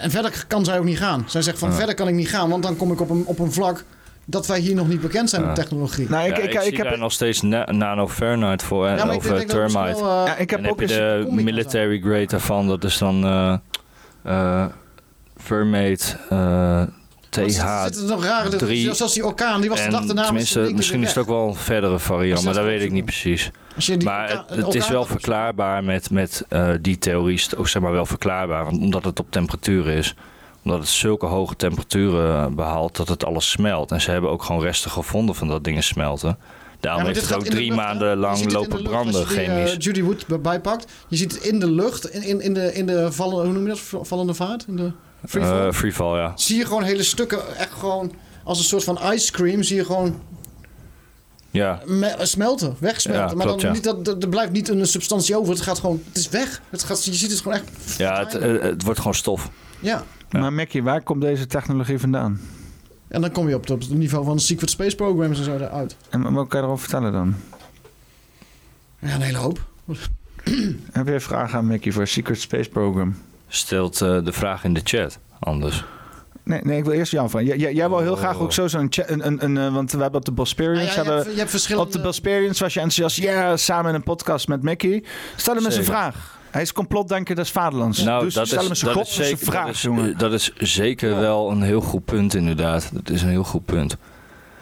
En 0.04 0.12
verder 0.12 0.46
kan 0.48 0.66
zij 0.66 0.78
ook 0.78 0.84
niet 0.86 0.98
gaan. 0.98 1.24
Zij 1.28 1.42
zegt 1.42 1.60
van 1.60 1.70
Ja. 1.70 1.76
verder 1.76 1.96
kan 1.96 2.08
ik 2.08 2.14
niet 2.14 2.30
gaan, 2.30 2.50
want 2.50 2.64
dan 2.64 2.76
kom 2.76 2.92
ik 2.92 3.02
op 3.02 3.10
een, 3.10 3.24
op 3.26 3.40
een 3.40 3.52
vlak 3.52 3.84
dat 4.26 4.48
wij 4.48 4.60
hier 4.60 4.76
nog 4.76 4.88
niet 4.88 5.02
bekend 5.02 5.30
zijn 5.30 5.42
Ja. 5.42 5.48
met 5.48 5.56
technologie. 5.56 6.10
Nou, 6.10 6.28
Ja, 6.28 6.36
ik, 6.38 6.60
zie 6.62 6.84
daar 6.84 6.98
nog 6.98 7.12
steeds 7.12 7.42
na 7.42 7.72
nano 7.72 8.08
Fahrenheit 8.08 8.64
voor, 8.64 8.88
hè, 8.88 8.96
Ja, 8.96 9.06
maar 9.06 9.14
ik 9.16 9.20
of 9.20 9.26
eh, 9.30 9.38
het 9.38 9.50
termite. 9.50 9.80
misschien 9.80 10.06
wel, 10.06 10.26
Ja, 10.26 10.36
ik 10.38 10.50
heb 10.50 10.60
en 10.60 10.70
ook 10.70 10.80
heb 10.80 10.90
je 10.90 10.96
de 10.96 11.28
military 11.32 12.00
grade 12.02 12.26
daarvan, 12.26 12.68
dat 12.68 12.84
is 12.84 12.98
dan 12.98 13.24
eh 13.24 13.54
eh 14.24 14.66
Fermate 15.38 16.04
eh 16.30 16.82
TH. 17.34 18.08
Nog 18.08 18.24
rare, 18.24 18.56
drie. 18.56 18.94
zoals 18.94 19.14
die 19.14 19.26
orkaan, 19.26 19.62
die 19.62 19.70
was 19.70 19.84
de 19.84 19.90
dag 19.90 20.06
daarna. 20.06 20.24
tenminste, 20.24 20.72
misschien 20.76 21.02
is 21.02 21.08
het 21.08 21.18
ook 21.18 21.28
wel 21.28 21.48
een 21.48 21.56
verdere 21.56 22.00
variant, 22.00 22.40
Is 22.40 22.46
maar 22.46 22.54
dat 22.54 22.64
weet 22.64 22.82
ik 22.82 22.92
niet 22.92 23.06
precies. 23.06 23.52
Maar 24.04 24.30
het, 24.30 24.66
het 24.66 24.76
is 24.76 24.88
wel 24.88 25.06
verklaarbaar 25.06 25.84
met, 25.84 26.10
met 26.10 26.46
eh, 26.50 26.70
die 26.82 26.98
theorie, 26.98 27.36
is 27.36 27.50
zeg 27.64 27.82
maar 27.82 27.92
wel 27.92 28.06
verklaarbaar, 28.06 28.64
want 28.64 28.78
omdat 28.78 29.04
het 29.04 29.20
op 29.20 29.28
temperatuur 29.30 29.88
is. 29.88 30.16
Omdat 30.64 30.80
het 30.80 30.90
zulke 30.90 31.26
hoge 31.26 31.56
temperaturen 31.56 32.46
eh, 32.46 32.56
behaalt 32.56 32.96
dat 32.96 33.08
het 33.08 33.26
alles 33.26 33.50
smelt. 33.50 33.92
En 33.92 34.02
ze 34.02 34.12
hebben 34.12 34.30
ook 34.30 34.44
gewoon 34.44 34.62
resten 34.62 34.92
gevonden 34.92 35.36
van 35.36 35.48
dat 35.48 35.64
dingen 35.64 35.84
smelten. 35.84 36.38
Daarom 36.80 37.02
Ja, 37.02 37.08
heeft 37.08 37.22
het 37.22 37.34
ook 37.34 37.46
drie 37.46 37.66
lucht, 37.66 37.78
maanden 37.78 38.18
lang 38.18 38.52
lopen 38.52 38.78
lucht 38.78 38.84
branden 38.84 39.28
die, 39.28 39.38
chemisch. 39.38 39.76
Judy 39.78 40.02
Wood 40.02 40.26
erbij 40.30 40.60
pakt. 40.60 40.92
Je 41.08 41.18
ziet 41.18 41.32
het 41.32 41.44
in 41.44 41.60
de 41.60 41.72
lucht, 41.72 42.10
in, 42.10 42.24
in, 42.24 42.42
in 42.42 42.54
de, 42.54 42.74
in 42.74 42.86
de 42.86 43.12
vallen, 43.12 43.46
hoe 43.46 43.54
noem 43.54 43.68
je 43.68 43.68
dat? 43.68 44.08
Vallende 44.08 44.34
vaart? 44.34 44.66
In 44.68 44.76
de 44.76 44.92
freefall? 45.26 45.68
Eh, 45.68 45.74
freefall, 45.74 46.18
ja. 46.18 46.32
zie 46.36 46.58
je 46.58 46.66
gewoon 46.66 46.84
hele 46.84 47.04
stukken, 47.04 47.58
echt 47.58 47.72
gewoon 47.72 48.12
als 48.44 48.58
een 48.58 48.64
soort 48.64 48.84
van 48.84 49.00
ice 49.14 49.32
cream, 49.32 49.64
zie 49.64 49.76
je 49.76 49.86
gewoon 49.86 50.22
Ja, 51.52 51.82
me- 51.86 52.16
smelten, 52.22 52.76
wegsmelten. 52.80 53.28
Ja, 53.30 53.36
maar 53.36 53.46
klopt, 53.46 53.62
dan 53.62 53.70
ja. 53.70 53.76
niet 53.76 53.84
dat, 53.84 54.08
er 54.08 54.18
er 54.22 54.30
blijft 54.30 54.52
niet 54.52 54.70
een 54.70 54.88
substantie 54.88 55.38
over, 55.38 55.54
het 55.54 55.62
gaat 55.62 55.80
gewoon, 55.80 56.02
het 56.08 56.18
is 56.18 56.30
weg. 56.30 56.62
Het 56.70 56.84
gaat, 56.84 57.06
je 57.06 57.14
ziet 57.14 57.32
het 57.32 57.40
gewoon 57.42 57.58
echt, 57.58 57.96
ja 57.98 58.20
het, 58.20 58.36
eh, 58.36 58.62
het 58.62 58.84
wordt 58.84 59.00
gewoon 59.00 59.14
stof. 59.16 59.50
ja. 59.80 60.04
Maar 60.30 60.54
Mickey, 60.54 60.84
waar 60.84 61.02
komt 61.02 61.22
deze 61.22 61.46
technologie 61.48 62.00
vandaan? 62.00 62.42
En 63.08 63.22
dan 63.22 63.32
kom 63.32 63.50
je 63.50 63.56
op, 63.56 63.70
op 63.70 63.80
het 63.80 63.90
niveau 63.90 64.26
van 64.26 64.40
Secret 64.40 64.70
Space 64.70 64.96
Programs 64.96 65.38
en 65.38 65.44
zo 65.44 65.56
eruit. 65.56 65.96
En 66.10 66.34
wat 66.34 66.48
kan 66.48 66.60
je 66.60 66.66
erover 66.66 66.82
vertellen 66.90 67.12
dan? 67.12 67.36
Ja, 69.00 69.14
een 69.14 69.22
hele 69.22 69.38
hoop. 69.38 69.60
Heb 70.92 71.08
je 71.08 71.14
een 71.14 71.22
vraag 71.22 71.54
aan 71.56 71.68
Mickey 71.68 71.92
voor 71.92 72.08
Secret 72.08 72.40
Space 72.42 72.70
Program? 72.70 73.16
Stelt 73.56 74.02
eh, 74.02 74.18
de 74.24 74.32
vraag 74.34 74.64
in 74.64 74.74
de 74.74 74.82
chat, 74.84 75.20
anders. 75.40 75.84
Nee, 76.44 76.60
nee, 76.64 76.78
ik 76.78 76.84
wil 76.84 76.94
eerst 76.94 77.12
jou 77.12 77.30
van. 77.30 77.46
Jij, 77.46 77.90
wil 77.90 78.00
heel 78.00 78.16
graag 78.16 78.40
ook 78.40 78.54
zo 78.54 78.68
zo'n 78.68 78.88
chat. 78.90 79.10
Een, 79.10 79.26
een, 79.28 79.44
een, 79.44 79.58
eh, 79.58 79.74
want 79.74 79.92
we 79.92 80.02
hebben 80.02 80.20
op 80.20 80.26
de 80.26 80.32
Bosperians. 80.32 80.80
Ah, 80.80 80.86
ja, 80.86 80.90
je 80.92 80.96
hebben, 80.98 81.16
hebt- 81.16 81.32
je 81.32 81.38
hebt 81.38 81.50
verschillende- 81.50 81.88
Op 81.88 81.94
de 81.94 82.02
Bosperians 82.02 82.60
was 82.60 82.74
je 82.74 82.80
enthousiast. 82.80 83.18
Ja, 83.30 83.58
samen 83.58 83.90
in 83.90 83.96
een 83.96 84.04
podcast 84.04 84.48
met 84.48 84.62
Mickey. 84.64 85.04
Stel 85.36 85.56
hem 85.56 85.66
eens 85.66 85.76
een 85.76 85.84
vraag. 85.84 86.40
Hij 86.52 86.62
is 86.62 86.72
complotdenker 86.74 87.36
des 87.36 87.52
vaderlands. 87.52 88.04
Nou, 88.04 88.24
dus 88.24 88.34
dat 88.34 88.48
stel 88.48 88.58
is, 88.58 88.64
hem 88.64 88.72
eens 88.74 88.82
een 88.82 88.88
dat 88.88 88.98
god 88.98 89.08
is 89.08 89.14
zijn 89.14 89.28
zeker, 89.28 89.46
vraag, 89.46 89.66
dat 89.66 89.76
is, 89.76 89.82
jongen. 89.82 90.18
dat 90.18 90.34
is 90.34 90.52
zeker 90.58 91.20
wel 91.20 91.52
een 91.52 91.62
heel 91.62 91.82
goed 91.82 92.06
punt, 92.06 92.34
inderdaad. 92.36 92.90
Dat 92.94 93.10
is 93.10 93.22
een 93.22 93.30
heel 93.30 93.44
goed 93.44 93.66
punt. 93.66 93.98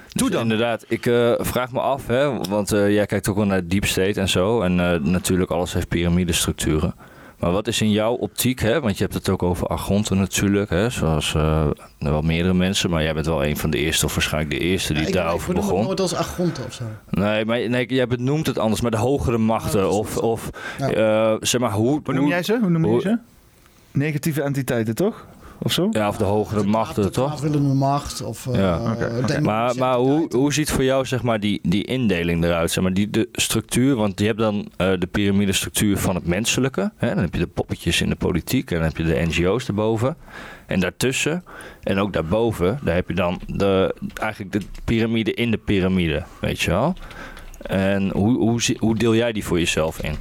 Doe 0.10 0.30
dan. 0.30 0.42
Inderdaad, 0.42 0.86
ik 0.88 1.06
eh, 1.06 1.32
vraag 1.38 1.72
me 1.72 1.80
af, 1.80 2.08
hè, 2.08 2.38
want 2.50 2.72
eh, 2.72 2.94
jij 2.94 3.06
kijkt 3.06 3.28
ook 3.30 3.36
wel 3.36 3.46
naar 3.46 3.68
Deep 3.68 3.86
State 3.86 4.20
en 4.20 4.30
zo. 4.30 4.62
En 4.62 4.80
eh, 4.94 5.00
natuurlijk, 5.00 5.52
alles 5.52 5.74
heeft 5.74 5.88
piramidestructuren. 5.88 6.96
Maar 7.42 7.52
wat 7.52 7.68
is 7.68 7.82
in 7.82 7.92
jouw 7.92 8.14
optiek, 8.14 8.60
hè, 8.60 8.82
want 8.82 8.98
je 8.98 9.04
hebt 9.04 9.16
het 9.16 9.30
ook 9.30 9.44
over 9.44 9.68
argonten 9.68 10.18
natuurlijk, 10.18 10.70
hè, 10.70 10.90
zoals 10.90 11.36
eh, 11.36 11.68
wel 12.00 12.22
meerdere 12.22 12.54
mensen. 12.54 12.90
Maar 12.90 13.04
jij 13.04 13.14
bent 13.14 13.26
wel 13.26 13.46
een 13.46 13.58
van 13.58 13.70
de 13.70 13.78
eerste, 13.78 14.06
of 14.06 14.14
waarschijnlijk 14.14 14.60
de 14.60 14.66
eerste 14.66 14.94
die 14.94 15.02
ik, 15.02 15.08
ik 15.08 15.14
daarover 15.14 15.48
bedoel 15.54 15.70
begon. 15.70 15.84
nooit 15.84 16.00
als 16.00 16.14
Argonte 16.14 16.62
of 16.66 16.74
zo. 16.74 16.84
Nee, 17.10 17.46
maar 17.46 17.70
nee, 17.70 17.86
jij 17.86 18.08
benoemt 18.08 18.48
het 18.48 18.58
anders, 18.58 18.82
maar 18.82 18.92
de 18.92 18.98
hogere 18.98 19.38
machten. 19.38 19.90
of, 19.90 20.18
of 20.18 20.50
eh, 20.80 21.36
zeg 21.40 21.62
maar, 21.62 21.72
hoe... 21.72 22.02
Hoe 22.04 22.14
noem 22.14 22.28
jij 22.28 22.44
ze? 22.44 22.58
Hoe 22.62 22.70
noem 22.70 22.94
je 22.94 23.02
ze? 23.02 23.18
Negatieve 23.92 24.42
entiteiten, 24.42 24.96
toch? 24.96 25.26
Of 25.64 25.72
zo? 25.72 25.88
Ja, 25.92 26.08
of 26.08 26.18
de 26.18 26.24
hogere 26.24 26.64
machten, 26.64 27.12
toch? 27.12 27.28
Kwaadwillende 27.28 27.74
macht 27.74 28.22
of 28.22 28.48
eh 28.48 29.40
maar, 29.42 29.76
maar 29.76 29.96
hoe, 29.96 30.28
hoe 30.36 30.54
ziet 30.54 30.72
voor 30.72 30.84
jou 30.84 31.06
zeg 31.06 31.24
maar, 31.24 31.40
die, 31.40 31.60
die 31.64 31.86
indeling 31.86 32.44
eruit? 32.44 32.72
Zeg 32.72 32.84
maar, 32.84 32.94
die, 32.94 33.10
de 33.10 33.30
structuur, 33.32 33.96
want 33.96 34.20
je 34.20 34.26
hebt 34.26 34.40
dan 34.40 34.72
eh, 34.78 34.92
de 35.00 35.08
piramidestructuur 35.08 35.98
van 35.98 36.16
het 36.16 36.26
menselijke. 36.26 36.92
Hè? 36.96 37.08
Dan 37.08 37.24
heb 37.24 37.34
je 37.34 37.40
de 37.40 37.48
poppetjes 37.48 38.02
in 38.02 38.10
de 38.10 38.16
politiek 38.16 38.72
en 38.72 38.78
dan 38.78 38.86
heb 38.86 38.98
je 38.98 39.04
de 39.04 39.26
NGO's 39.28 39.68
erboven. 39.68 40.18
En 40.66 40.80
daartussen, 40.80 41.44
en 41.84 42.00
ook 42.00 42.14
daarboven, 42.14 42.80
daar 42.84 42.96
heb 42.96 43.08
je 43.08 43.16
dan 43.16 43.42
de, 43.48 43.96
eigenlijk 44.14 44.52
de 44.52 44.62
piramide 44.86 45.34
in 45.34 45.52
de 45.52 45.58
piramide, 45.58 46.24
weet 46.40 46.62
je 46.62 46.72
wel? 46.72 46.96
En 47.62 48.12
hoe, 48.12 48.38
hoe, 48.38 48.62
hoe 48.80 48.98
deel 48.98 49.16
jij 49.16 49.32
die 49.32 49.46
voor 49.46 49.60
jezelf 49.60 50.02
in? 50.02 50.16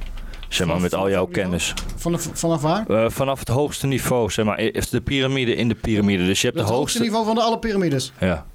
Zeg 0.51 0.67
maar, 0.67 0.79
met 0.81 0.93
al 0.95 1.09
jouw 1.09 1.25
kennis. 1.25 1.73
Vanaf, 1.95 2.29
vanaf 2.33 2.61
waar? 2.61 2.87
Eh, 2.87 3.05
vanaf 3.09 3.39
het 3.39 3.47
hoogste 3.47 3.87
niveau, 3.87 4.31
zeg 4.31 4.45
maar, 4.45 4.59
is 4.59 4.89
de 4.89 5.01
piramide 5.01 5.55
in 5.55 5.67
de 5.67 5.75
piramide. 5.75 6.25
Dus 6.25 6.41
je 6.41 6.47
hebt 6.47 6.59
Het 6.59 6.67
de 6.67 6.73
hoogste 6.73 6.97
hoogste... 6.97 6.99
niveau 7.01 7.25
van 7.25 7.35
de 7.35 7.41
alle 7.41 7.59
piramides. 7.59 8.11
Ja, 8.19 8.45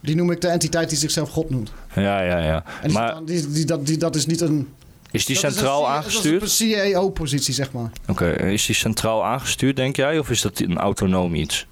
Die 0.00 0.16
noem 0.16 0.30
ik 0.30 0.40
de 0.40 0.48
entiteit 0.48 0.88
die 0.88 0.98
zichzelf 0.98 1.28
God 1.30 1.50
noemt. 1.50 1.72
ja, 1.94 2.20
ja. 2.22 2.38
ja. 2.38 2.64
En 2.82 2.88
die, 2.88 2.98
Maar 2.98 3.24
die, 3.24 3.50
die, 3.50 3.64
dat, 3.64 3.86
die, 3.86 3.96
dat 3.96 4.14
is 4.16 4.26
niet 4.26 4.40
een... 4.40 4.68
is 5.10 5.24
die 5.26 5.34
dat 5.40 5.44
is 5.44 5.56
centraal 5.56 5.82
een, 5.84 5.90
aangestuurd? 5.90 6.40
Dat 6.40 6.48
is 6.48 6.60
een 6.60 6.68
CEO-positie, 6.70 7.54
zeg 7.54 7.72
maar. 7.72 7.90
Oké, 8.08 8.30
is 8.30 8.66
die 8.66 8.74
centraal 8.74 9.24
aangestuurd, 9.24 9.76
denk 9.76 9.96
jij? 9.96 10.18
Of 10.18 10.30
is 10.30 10.40
dat 10.40 10.58
een 10.58 10.78
autonoom 10.78 11.34
iets? 11.34 11.66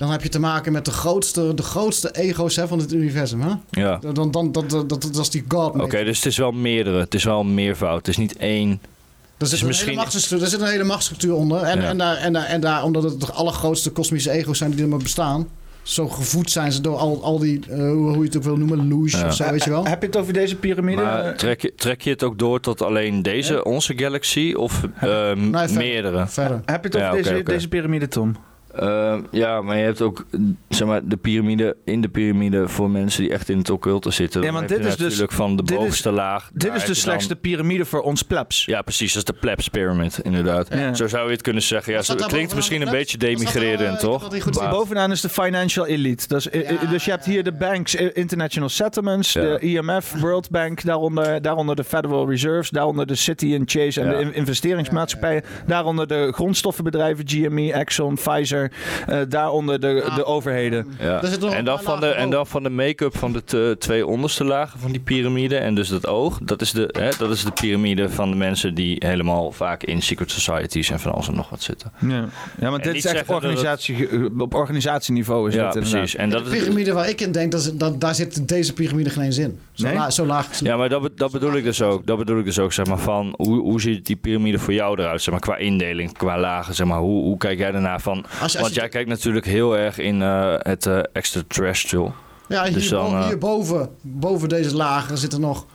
Dan 0.00 0.10
heb 0.10 0.22
je 0.22 0.28
te 0.28 0.38
maken 0.40 0.72
met 0.72 0.84
de 0.84 0.90
grootste, 0.90 1.54
de 1.54 1.62
grootste 1.62 2.10
ego's 2.14 2.56
hè, 2.56 2.68
van 2.68 2.78
het 2.78 2.92
universum. 2.92 3.40
Hè? 3.40 3.52
Ja. 3.70 3.98
Dan, 3.98 4.14
dan, 4.14 4.30
dan, 4.30 4.52
dat, 4.52 4.70
dat, 4.70 4.88
dat, 4.88 5.02
dat 5.02 5.16
is 5.16 5.30
die 5.30 5.44
God. 5.48 5.80
Oké, 5.80 6.04
dus 6.04 6.16
het 6.16 6.26
is 6.26 6.36
wel 6.36 6.52
meerdere. 6.52 6.98
Het 6.98 7.14
is 7.14 7.24
wel 7.24 7.40
een 7.40 7.54
meervoud. 7.54 7.96
Het 7.96 8.08
is 8.08 8.16
niet 8.16 8.36
één... 8.36 8.70
Er 8.70 9.46
zit, 9.46 9.52
is 9.54 9.60
een 9.60 9.66
misschien... 9.66 9.88
hele 9.88 10.00
machtsstructuur, 10.00 10.42
er 10.42 10.50
zit 10.52 10.60
een 10.60 10.66
hele 10.72 10.84
machtsstructuur 10.84 11.34
onder. 11.34 11.62
En, 11.62 11.80
Ja. 11.80 11.88
en, 11.88 11.98
daar, 11.98 12.16
en, 12.16 12.32
daar, 12.32 12.44
en 12.46 12.60
daar, 12.60 12.84
omdat 12.84 13.02
het 13.02 13.20
de 13.20 13.32
allergrootste 13.32 13.90
kosmische 13.90 14.30
ego's 14.30 14.58
zijn 14.58 14.70
die 14.70 14.82
er 14.82 14.88
maar 14.88 14.98
bestaan. 14.98 15.48
Zo 15.82 16.08
gevoed 16.08 16.50
zijn 16.50 16.72
ze 16.72 16.80
door 16.80 16.96
al, 16.96 17.22
al 17.22 17.38
die, 17.38 17.60
eh, 17.68 17.76
hoe, 17.78 17.94
hoe 17.94 18.16
je 18.16 18.22
het 18.24 18.36
ook 18.36 18.42
wil 18.42 18.56
noemen, 18.56 18.88
louche 18.88 19.16
Ja. 19.18 19.26
of 19.26 19.34
zo, 19.34 19.50
weet 19.50 19.64
je 19.64 19.70
wel. 19.70 19.84
Heb 19.86 20.00
je 20.00 20.06
het 20.06 20.16
over 20.16 20.32
deze 20.32 20.56
piramide? 20.56 21.02
Maar 21.02 21.36
trek 21.36 21.62
je, 21.62 21.72
trek 21.76 22.00
je 22.02 22.10
het 22.10 22.22
ook 22.22 22.38
door 22.38 22.60
tot 22.60 22.82
alleen 22.82 23.22
deze, 23.22 23.64
onze 23.64 23.92
galaxy, 23.98 24.52
of 24.56 24.82
eh, 24.82 24.90
verder. 25.00 25.72
meerdere? 25.76 26.26
Verder. 26.26 26.60
Heb 26.64 26.82
je 26.82 26.88
het 26.88 26.96
over 26.96 27.16
Ja, 27.16 27.22
deze, 27.22 27.42
deze 27.42 27.68
piramide, 27.68 28.08
Tom? 28.08 28.36
Eh, 28.74 29.16
ja, 29.30 29.60
maar 29.62 29.76
je 29.76 29.82
hebt 29.84 30.00
ook 30.00 30.26
zeg 30.68 30.88
maar, 30.88 31.00
de 31.04 31.16
piramide 31.16 31.76
in 31.84 32.00
de 32.00 32.08
piramide 32.08 32.68
voor 32.68 32.90
mensen 32.90 33.22
die 33.22 33.32
echt 33.32 33.48
in 33.48 33.58
het 33.58 33.70
occulte 33.70 34.10
zitten. 34.10 34.42
Ja, 34.42 34.52
want 34.52 34.68
heb 34.70 34.78
dit 34.78 34.86
is 34.88 34.96
dus- 34.96 35.02
natuurlijk 35.04 35.32
van 35.32 35.56
de 35.56 35.62
dit 35.62 35.70
is- 35.70 35.76
bovenste 35.76 36.10
laag. 36.12 36.50
Dit 36.52 36.62
is 36.66 36.72
de 36.74 36.78
je 36.80 36.86
dan- 36.86 36.94
slechtste 36.94 37.36
piramide 37.36 37.84
voor 37.84 38.00
ons 38.00 38.22
plebs. 38.22 38.64
Ja, 38.64 38.82
precies. 38.82 39.12
Dat 39.12 39.28
is 39.28 39.34
de 39.34 39.40
plebs 39.40 39.68
pyramid, 39.68 40.18
inderdaad. 40.22 40.68
Ja. 40.74 40.94
Zo 40.94 41.08
zou 41.08 41.26
je 41.26 41.32
het 41.32 41.42
kunnen 41.42 41.62
zeggen. 41.62 41.92
Ja, 41.92 42.02
zo, 42.02 42.14
daar 42.14 42.28
klinkt 42.28 42.54
misschien 42.54 42.82
een 42.82 42.90
beetje 42.90 43.18
de 43.18 43.26
demigrerend, 43.26 43.94
eh, 43.94 44.00
toch? 44.00 44.30
Maar- 44.60 44.70
Bovenaan 44.70 45.10
is 45.10 45.20
de 45.20 45.28
financial 45.28 45.86
elite. 45.86 46.28
Dat 46.28 46.38
is, 46.38 46.48
eh, 46.50 46.90
dus 46.90 47.04
je 47.04 47.10
hebt 47.10 47.24
hier 47.24 47.44
de 47.44 47.52
banks, 47.52 47.94
eh, 47.94 48.08
International 48.12 48.68
Settlements, 48.68 49.32
de 49.32 49.58
IMF, 49.60 50.14
World 50.20 50.50
Bank, 50.50 50.82
daaronder, 50.84 51.42
daaronder 51.42 51.76
de 51.76 51.84
Federal 51.84 52.28
Reserves, 52.30 52.70
daaronder 52.70 53.06
de 53.06 53.14
City 53.14 53.56
and 53.58 53.70
Chase 53.70 54.00
en 54.00 54.06
Ja. 54.10 54.12
de 54.16 54.20
in- 54.22 54.34
investeringsmaatschappijen, 54.34 55.42
daaronder 55.66 56.06
de 56.06 56.32
grondstoffenbedrijven, 56.34 57.28
GME, 57.28 57.72
Exxon, 57.72 58.14
Pfizer, 58.14 58.59
eh, 59.06 59.18
daaronder 59.28 59.80
de, 59.80 60.10
de 60.14 60.24
overheden. 60.24 60.86
Ja. 60.98 61.22
En, 61.52 61.64
dan 61.64 61.80
van 61.82 62.00
de, 62.00 62.06
en 62.06 62.30
dan 62.30 62.46
van 62.46 62.62
de 62.62 62.70
make-up 62.70 63.16
van 63.16 63.32
de 63.32 63.44
te- 63.44 63.76
twee 63.78 64.06
onderste 64.06 64.44
lagen 64.44 64.80
van 64.80 64.90
die 64.92 65.00
piramide. 65.00 65.56
En 65.56 65.74
dus 65.74 65.88
dat 65.88 66.06
oog. 66.06 66.38
Dat 66.42 66.60
is, 66.60 66.72
de, 66.72 66.94
hè, 66.98 67.08
dat 67.18 67.30
is 67.30 67.44
de 67.44 67.50
piramide 67.52 68.08
van 68.10 68.30
de 68.30 68.36
mensen 68.36 68.74
die 68.74 68.96
helemaal 68.98 69.52
vaak 69.52 69.82
in 69.82 70.02
secret 70.02 70.30
societies 70.30 70.90
en 70.90 71.00
van 71.00 71.12
alles 71.12 71.28
en 71.28 71.34
nog 71.34 71.50
wat 71.50 71.62
zitten. 71.62 71.92
Ja, 72.00 72.08
ja 72.08 72.70
maar 72.70 72.72
En 72.72 72.92
dit 72.92 72.94
is 72.94 73.04
echt 73.04 73.18
het- 73.20 73.28
organisatie, 73.30 74.08
eh, 74.08 74.24
op 74.38 74.54
organisatieniveau 74.54 75.48
is 75.48 75.54
Ja, 75.54 75.70
dit 75.70 75.90
precies. 75.90 76.16
En 76.16 76.30
dat 76.30 76.44
De 76.44 76.56
is, 76.56 76.62
piramide 76.62 76.92
waar 76.92 77.08
ik 77.08 77.20
in 77.20 77.32
denk, 77.32 77.52
dat, 77.52 77.60
is- 77.60 77.72
dat, 77.74 78.00
daar 78.00 78.14
zit 78.14 78.48
deze 78.48 78.72
piramide 78.72 79.10
geen 79.10 79.24
eens 79.24 79.38
in. 79.38 79.58
Zo, 79.80 79.86
Nee? 79.86 79.96
la- 79.96 80.10
zo 80.10 80.26
laag. 80.26 80.60
Ja, 80.60 80.76
maar 80.76 80.88
dat, 80.88 81.10
dat 81.14 81.30
bedoel 81.30 81.52
ik 81.56 81.64
dus 81.64 81.82
ook. 81.82 82.06
Dat 82.06 82.18
bedoel 82.18 82.38
ik 82.38 82.44
dus 82.44 82.58
ook, 82.58 82.72
zeg 82.72 82.86
maar, 82.86 82.98
van 82.98 83.34
hoe, 83.36 83.60
hoe 83.60 83.80
ziet 83.80 84.06
die 84.06 84.16
piramide 84.16 84.58
voor 84.58 84.72
jou 84.74 85.00
eruit, 85.00 85.22
zeg 85.22 85.32
maar, 85.32 85.42
qua 85.42 85.56
indeling, 85.56 86.12
qua 86.12 86.38
lagen, 86.38 86.74
zeg 86.74 86.86
maar. 86.86 86.98
Hoe, 86.98 87.22
hoe 87.22 87.36
kijk 87.36 87.58
jij 87.58 87.70
daarnaar 87.70 88.00
van? 88.00 88.16
Als 88.16 88.28
je- 88.38 88.42
als 88.42 88.54
Want 88.60 88.74
jij 88.74 88.88
kijkt 88.88 89.08
natuurlijk 89.08 89.46
heel 89.46 89.76
erg 89.78 89.98
in 89.98 90.22
eh, 90.22 90.54
het 90.58 90.86
eh, 90.86 90.98
extraterrestrial. 91.12 92.14
Ja, 92.48 92.64
Dus 92.64 92.74
hierboven, 92.88 93.10
dan, 93.12 93.20
eh, 93.20 93.26
hierboven, 93.26 93.88
boven 94.02 94.48
deze 94.48 94.76
lagen 94.76 95.18
zitten 95.18 95.40
nog 95.40 95.66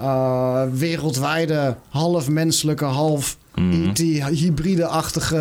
eh, 0.00 0.62
wereldwijde, 0.72 1.76
half 1.88 2.28
menselijke, 2.28 2.84
half 2.84 3.36
Mhm. 3.54 3.82
IT, 3.88 3.98
hybride-achtige. 4.28 5.36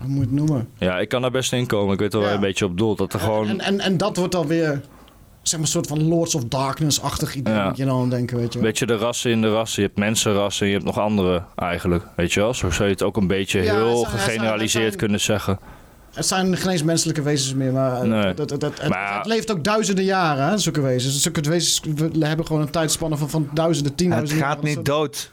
hoe 0.00 0.08
moet 0.08 0.14
je 0.14 0.20
het 0.20 0.32
noemen? 0.32 0.68
Ja, 0.78 0.98
ik 0.98 1.08
kan 1.08 1.22
daar 1.22 1.30
best 1.30 1.52
in 1.52 1.66
komen. 1.66 1.92
Ik 1.94 1.98
weet 2.00 2.12
wel 2.12 2.20
waar 2.22 2.30
je 2.30 2.36
een 2.36 2.42
beetje 2.42 2.64
op 2.64 2.78
doelt. 2.78 2.98
Dat 2.98 3.12
er 3.12 3.20
gewoon... 3.20 3.48
En, 3.48 3.60
en, 3.60 3.80
en 3.80 3.96
dat 3.96 4.16
wordt 4.16 4.32
dan 4.32 4.46
weer, 4.46 4.80
zeg 5.42 5.52
maar, 5.52 5.60
een 5.68 5.72
soort 5.72 5.86
van 5.86 6.02
Lords 6.08 6.34
of 6.34 6.44
Darkness-achtig 6.44 7.34
idee. 7.34 7.54
Ja. 7.54 7.66
Moet 7.68 7.76
je 7.76 7.90
aan 7.90 8.10
denken, 8.10 8.36
weet 8.36 8.52
je 8.52 8.58
wel. 8.58 8.68
Weet 8.68 8.78
je, 8.78 8.86
de 8.86 8.96
rassen 8.96 9.30
in 9.30 9.40
de 9.40 9.50
rassen. 9.52 9.82
Je 9.82 9.88
hebt 9.88 10.00
mensenrassen 10.00 10.62
en 10.66 10.68
je 10.72 10.78
hebt 10.78 10.86
nog 10.88 10.98
andere 10.98 11.42
eigenlijk. 11.56 12.04
Weet 12.16 12.32
je 12.32 12.40
wel? 12.40 12.54
Zo 12.54 12.70
zou 12.70 12.84
je 12.84 12.94
het 12.94 13.02
ook 13.02 13.16
een 13.16 13.26
beetje 13.26 13.62
Ja, 13.62 13.74
heel 13.74 13.86
het 13.88 13.98
zijn- 13.98 14.00
het 14.00 14.08
zijn- 14.20 14.20
gegeneraliseerd 14.30 14.72
het 14.84 14.92
zijn- 14.92 14.96
kunnen 14.96 15.20
zeggen. 15.20 15.58
Het 16.10 16.26
zijn 16.26 16.56
geen 16.56 16.70
eens 16.70 16.82
menselijke 16.82 17.22
wezens 17.22 17.54
meer, 17.54 17.72
maar, 17.72 18.06
Nee. 18.08 18.24
het, 18.24 18.38
het, 18.38 18.50
het, 18.50 18.62
het- 18.62 18.88
Maar- 18.88 19.16
het 19.16 19.26
leeft 19.26 19.50
ook 19.52 19.64
duizenden 19.64 20.04
jaren, 20.04 20.48
hè, 20.48 20.58
zulke 20.58 20.80
wezens. 20.80 21.22
Zulke 21.22 21.40
wezens 21.40 21.80
we 22.12 22.26
hebben 22.26 22.46
gewoon 22.46 22.62
een 22.62 22.70
tijdspanne 22.70 23.16
van, 23.16 23.30
van 23.30 23.48
duizenden, 23.54 23.90
Het 23.92 24.00
tienduizenden 24.00 24.46
gaat 24.46 24.62
niet 24.62 24.84
dood. 24.84 25.30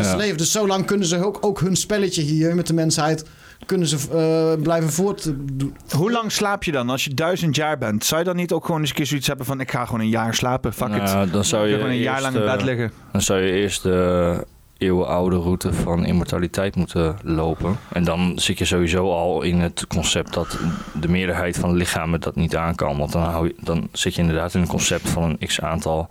Ze 0.00 0.16
leven 0.16 0.36
dus 0.36 0.52
zo 0.52 0.66
lang 0.66 0.84
kunnen 0.86 1.06
ze 1.06 1.24
ook, 1.24 1.38
ook 1.40 1.60
hun 1.60 1.76
spelletje 1.76 2.22
hier 2.22 2.54
met 2.54 2.66
de 2.66 2.72
mensheid 2.74 3.24
kunnen 3.66 3.88
ze 3.88 3.96
eh, 3.96 4.62
blijven 4.62 4.92
voortdoen. 4.92 5.76
Hoe 5.96 6.10
lang 6.10 6.32
slaap 6.32 6.64
je 6.64 6.72
dan 6.72 6.90
als 6.90 7.04
je 7.04 7.14
duizend 7.14 7.56
jaar 7.56 7.78
bent? 7.78 8.04
Zou 8.04 8.20
je 8.20 8.26
dan 8.26 8.36
niet 8.36 8.52
ook 8.52 8.64
gewoon 8.64 8.80
eens 8.80 8.90
een 8.90 8.96
keer 8.96 9.06
zoiets 9.06 9.26
hebben 9.26 9.46
van 9.46 9.60
ik 9.60 9.70
ga 9.70 9.84
gewoon 9.84 10.00
een 10.00 10.08
jaar 10.08 10.34
slapen? 10.34 10.72
Fuck 10.72 10.88
it. 10.88 11.02
Nou, 11.02 11.30
dan 11.30 11.44
zou 11.44 11.66
je 11.66 11.74
gewoon 11.74 11.90
een 11.90 11.96
jaar 11.96 12.12
eerst, 12.12 12.22
lang 12.22 12.36
in 12.36 12.50
bed 12.50 12.58
eh, 12.58 12.64
liggen. 12.64 12.92
Dan 13.12 13.22
zou 13.22 13.40
je 13.40 13.52
eerst 13.52 13.82
de 13.82 14.46
eeuwenoude 14.78 15.36
route 15.36 15.72
van 15.72 16.04
immortaliteit 16.04 16.76
moeten 16.76 17.16
lopen. 17.22 17.76
En 17.92 18.04
dan 18.04 18.32
zit 18.38 18.58
je 18.58 18.64
sowieso 18.64 19.10
al 19.10 19.42
in 19.42 19.60
het 19.60 19.86
concept 19.86 20.34
dat 20.34 20.58
de 21.00 21.08
meerderheid 21.08 21.58
van 21.58 21.70
de 21.70 21.76
lichamen 21.76 22.20
dat 22.20 22.34
niet 22.36 22.56
aan 22.56 22.74
kan. 22.74 22.98
Want 22.98 23.12
dan, 23.12 23.22
hou 23.22 23.46
je, 23.46 23.54
dan 23.60 23.88
zit 23.92 24.14
je 24.14 24.20
inderdaad 24.20 24.54
in 24.54 24.60
een 24.60 24.66
concept 24.66 25.08
van 25.08 25.22
een 25.22 25.46
x-aantal 25.46 26.08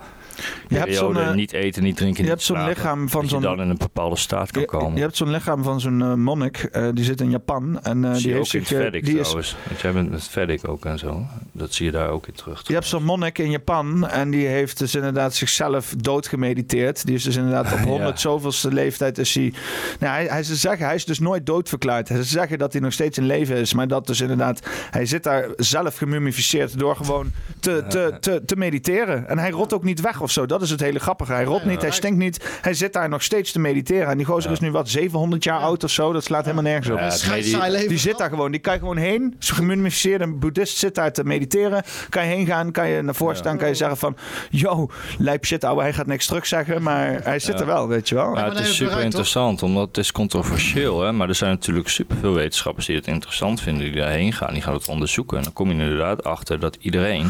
Je 0.68 0.78
hebt 0.78 0.96
zo'n, 0.96 1.18
eh, 1.18 1.34
niet 1.34 1.52
eten, 1.52 1.84
niet 1.84 1.96
drinken, 1.98 2.16
je 2.18 2.22
niet 2.22 2.30
hebt 2.32 2.44
zo'n 2.44 2.68
lichaam 2.68 3.10
van 3.10 3.28
zo'n- 3.28 3.42
dan 3.42 3.62
in 3.62 3.70
een 3.70 3.78
bepaalde 3.78 4.16
staat 4.16 4.52
kan 4.52 4.66
komen. 4.66 4.96
Je 4.96 5.02
hebt 5.02 5.18
zo'n 5.18 5.32
lichaam 5.32 5.64
van 5.64 5.80
zo'n 5.80 6.02
eh, 6.02 6.14
monnik, 6.14 6.58
eh, 6.58 6.88
die 6.94 7.04
zit 7.04 7.22
in 7.22 7.30
Japan. 7.30 7.80
En 7.84 8.02
die 8.14 8.28
je 8.28 8.34
heeft 8.34 8.50
zich, 8.50 8.68
Vedic 8.68 9.06
die 9.06 9.14
is, 9.16 9.22
trouwens. 9.22 9.56
Want 9.68 9.82
jij 9.82 9.92
bent 9.94 10.10
met 10.10 10.24
Vedic 10.28 10.68
ook 10.68 10.86
en 10.86 11.00
zo. 11.00 11.26
Dat 11.52 11.74
zie 11.74 11.86
je 11.86 11.92
daar 11.92 12.10
ook 12.10 12.28
in 12.28 12.34
terug. 12.34 12.68
Je 12.68 12.74
hebt 12.74 12.86
zo'n 12.86 13.04
monnik 13.04 13.38
in 13.38 13.52
Japan 13.52 14.08
en 14.08 14.30
die 14.30 14.48
heeft 14.48 14.78
dus 14.78 14.96
inderdaad 14.96 15.36
zichzelf 15.36 15.94
doodgemediteerd. 15.98 17.06
Die 17.06 17.16
is 17.16 17.24
dus 17.24 17.36
inderdaad 17.36 17.74
op 17.74 17.80
100 17.80 18.20
zoveelste 18.20 18.72
leeftijd 18.74 19.18
is 19.18 19.36
hij... 19.36 19.54
Nou, 20.00 20.14
hij, 20.14 20.26
hij 20.26 20.44
ze 20.44 20.56
zeggen, 20.56 20.86
hij 20.86 20.96
is 20.96 21.06
dus 21.06 21.20
nooit 21.20 21.46
doodverklaard. 21.46 22.08
Ze 22.08 22.24
zeggen 22.24 22.58
dat 22.58 22.72
hij 22.74 22.82
nog 22.82 22.94
steeds 22.94 23.18
in 23.18 23.26
leven 23.26 23.56
is, 23.56 23.74
maar 23.74 23.88
dat 23.88 24.08
dus 24.08 24.22
inderdaad... 24.22 24.60
Hij 24.92 25.06
zit 25.06 25.24
daar 25.24 25.48
zelf 25.56 25.98
gemummificeerd 25.98 26.80
door 26.80 26.96
gewoon 26.96 27.32
te, 27.60 27.86
te, 27.90 28.18
te, 28.20 28.42
te 28.46 28.56
mediteren. 28.56 29.28
En 29.28 29.38
hij 29.40 29.50
rot 29.50 29.74
ook 29.74 29.84
niet 29.84 30.02
weg 30.02 30.22
of 30.28 30.34
zo. 30.34 30.46
Dat 30.46 30.62
is 30.62 30.70
het 30.70 30.80
hele 30.80 31.00
grappige. 31.00 31.32
Hij 31.34 31.44
rot 31.44 31.66
niet, 31.66 31.82
hij 31.82 31.92
stinkt 31.92 32.18
niet. 32.18 32.58
Hij 32.62 32.74
zit 32.74 32.94
daar 32.94 33.10
nog 33.10 33.24
steeds 33.24 33.52
te 33.52 33.60
mediteren. 33.60 34.08
En 34.08 34.18
die 34.18 34.26
gozer 34.26 34.52
is 34.52 34.60
nu 34.60 34.72
wat, 34.72 34.90
700 34.90 35.44
jaar 35.44 35.60
oud 35.60 35.84
of 35.84 35.90
zo? 35.92 36.14
Dat 36.14 36.24
slaat 36.24 36.42
helemaal 36.44 36.64
nergens 36.64 36.90
op. 36.90 37.00
Ja, 37.00 37.60
medi- 37.60 37.88
Die 37.88 37.98
zit 37.98 38.18
daar 38.18 38.30
gewoon. 38.30 38.52
Die 38.52 38.60
kan 38.60 38.74
je 38.74 38.80
gewoon 38.80 38.98
heen. 38.98 39.36
Zo'n 39.40 39.56
gemummificeerde 39.56 40.28
boeddhist 40.34 40.78
zit 40.78 40.96
daar 40.96 41.12
te 41.14 41.24
mediteren. 41.24 41.84
Kan 42.10 42.24
je 42.28 42.36
heen 42.36 42.46
gaan, 42.46 42.72
kan 42.72 42.88
je 42.88 43.02
naar 43.02 43.16
voren 43.16 43.36
staan, 43.36 43.58
kan 43.58 43.68
je 43.68 43.76
zeggen 43.76 43.98
van... 43.98 44.16
Yo, 44.50 44.90
lijp 45.18 45.46
shit 45.46 45.64
ouwe, 45.64 45.82
hij 45.82 45.94
gaat 45.94 46.06
niks 46.08 46.26
terug 46.26 46.46
zeggen. 46.48 46.84
Maar 46.84 47.20
hij 47.24 47.40
zit 47.40 47.54
Ja. 47.54 47.60
er 47.60 47.66
wel, 47.66 47.88
weet 47.88 48.10
je 48.10 48.16
wel. 48.16 48.36
Ja, 48.38 48.50
het 48.50 48.60
is 48.60 48.76
super 48.76 49.00
interessant, 49.00 49.64
omdat 49.64 49.88
het 49.88 49.98
is 49.98 50.12
controversieel. 50.12 51.02
Hè? 51.02 51.12
Maar 51.12 51.28
er 51.30 51.36
zijn 51.36 51.52
natuurlijk 51.52 51.90
superveel 51.90 52.34
wetenschappers 52.34 52.86
die 52.86 52.96
het 52.96 53.08
interessant 53.08 53.62
vinden, 53.62 53.84
die 53.84 53.96
daarheen 54.02 54.34
gaan. 54.34 54.54
Die 54.54 54.62
gaan 54.62 54.74
het 54.74 54.88
onderzoeken. 54.88 55.38
En 55.38 55.44
dan 55.44 55.54
kom 55.54 55.68
je 55.72 55.74
inderdaad 55.74 56.24
achter 56.24 56.60
dat 56.60 56.78
iedereen, 56.80 57.30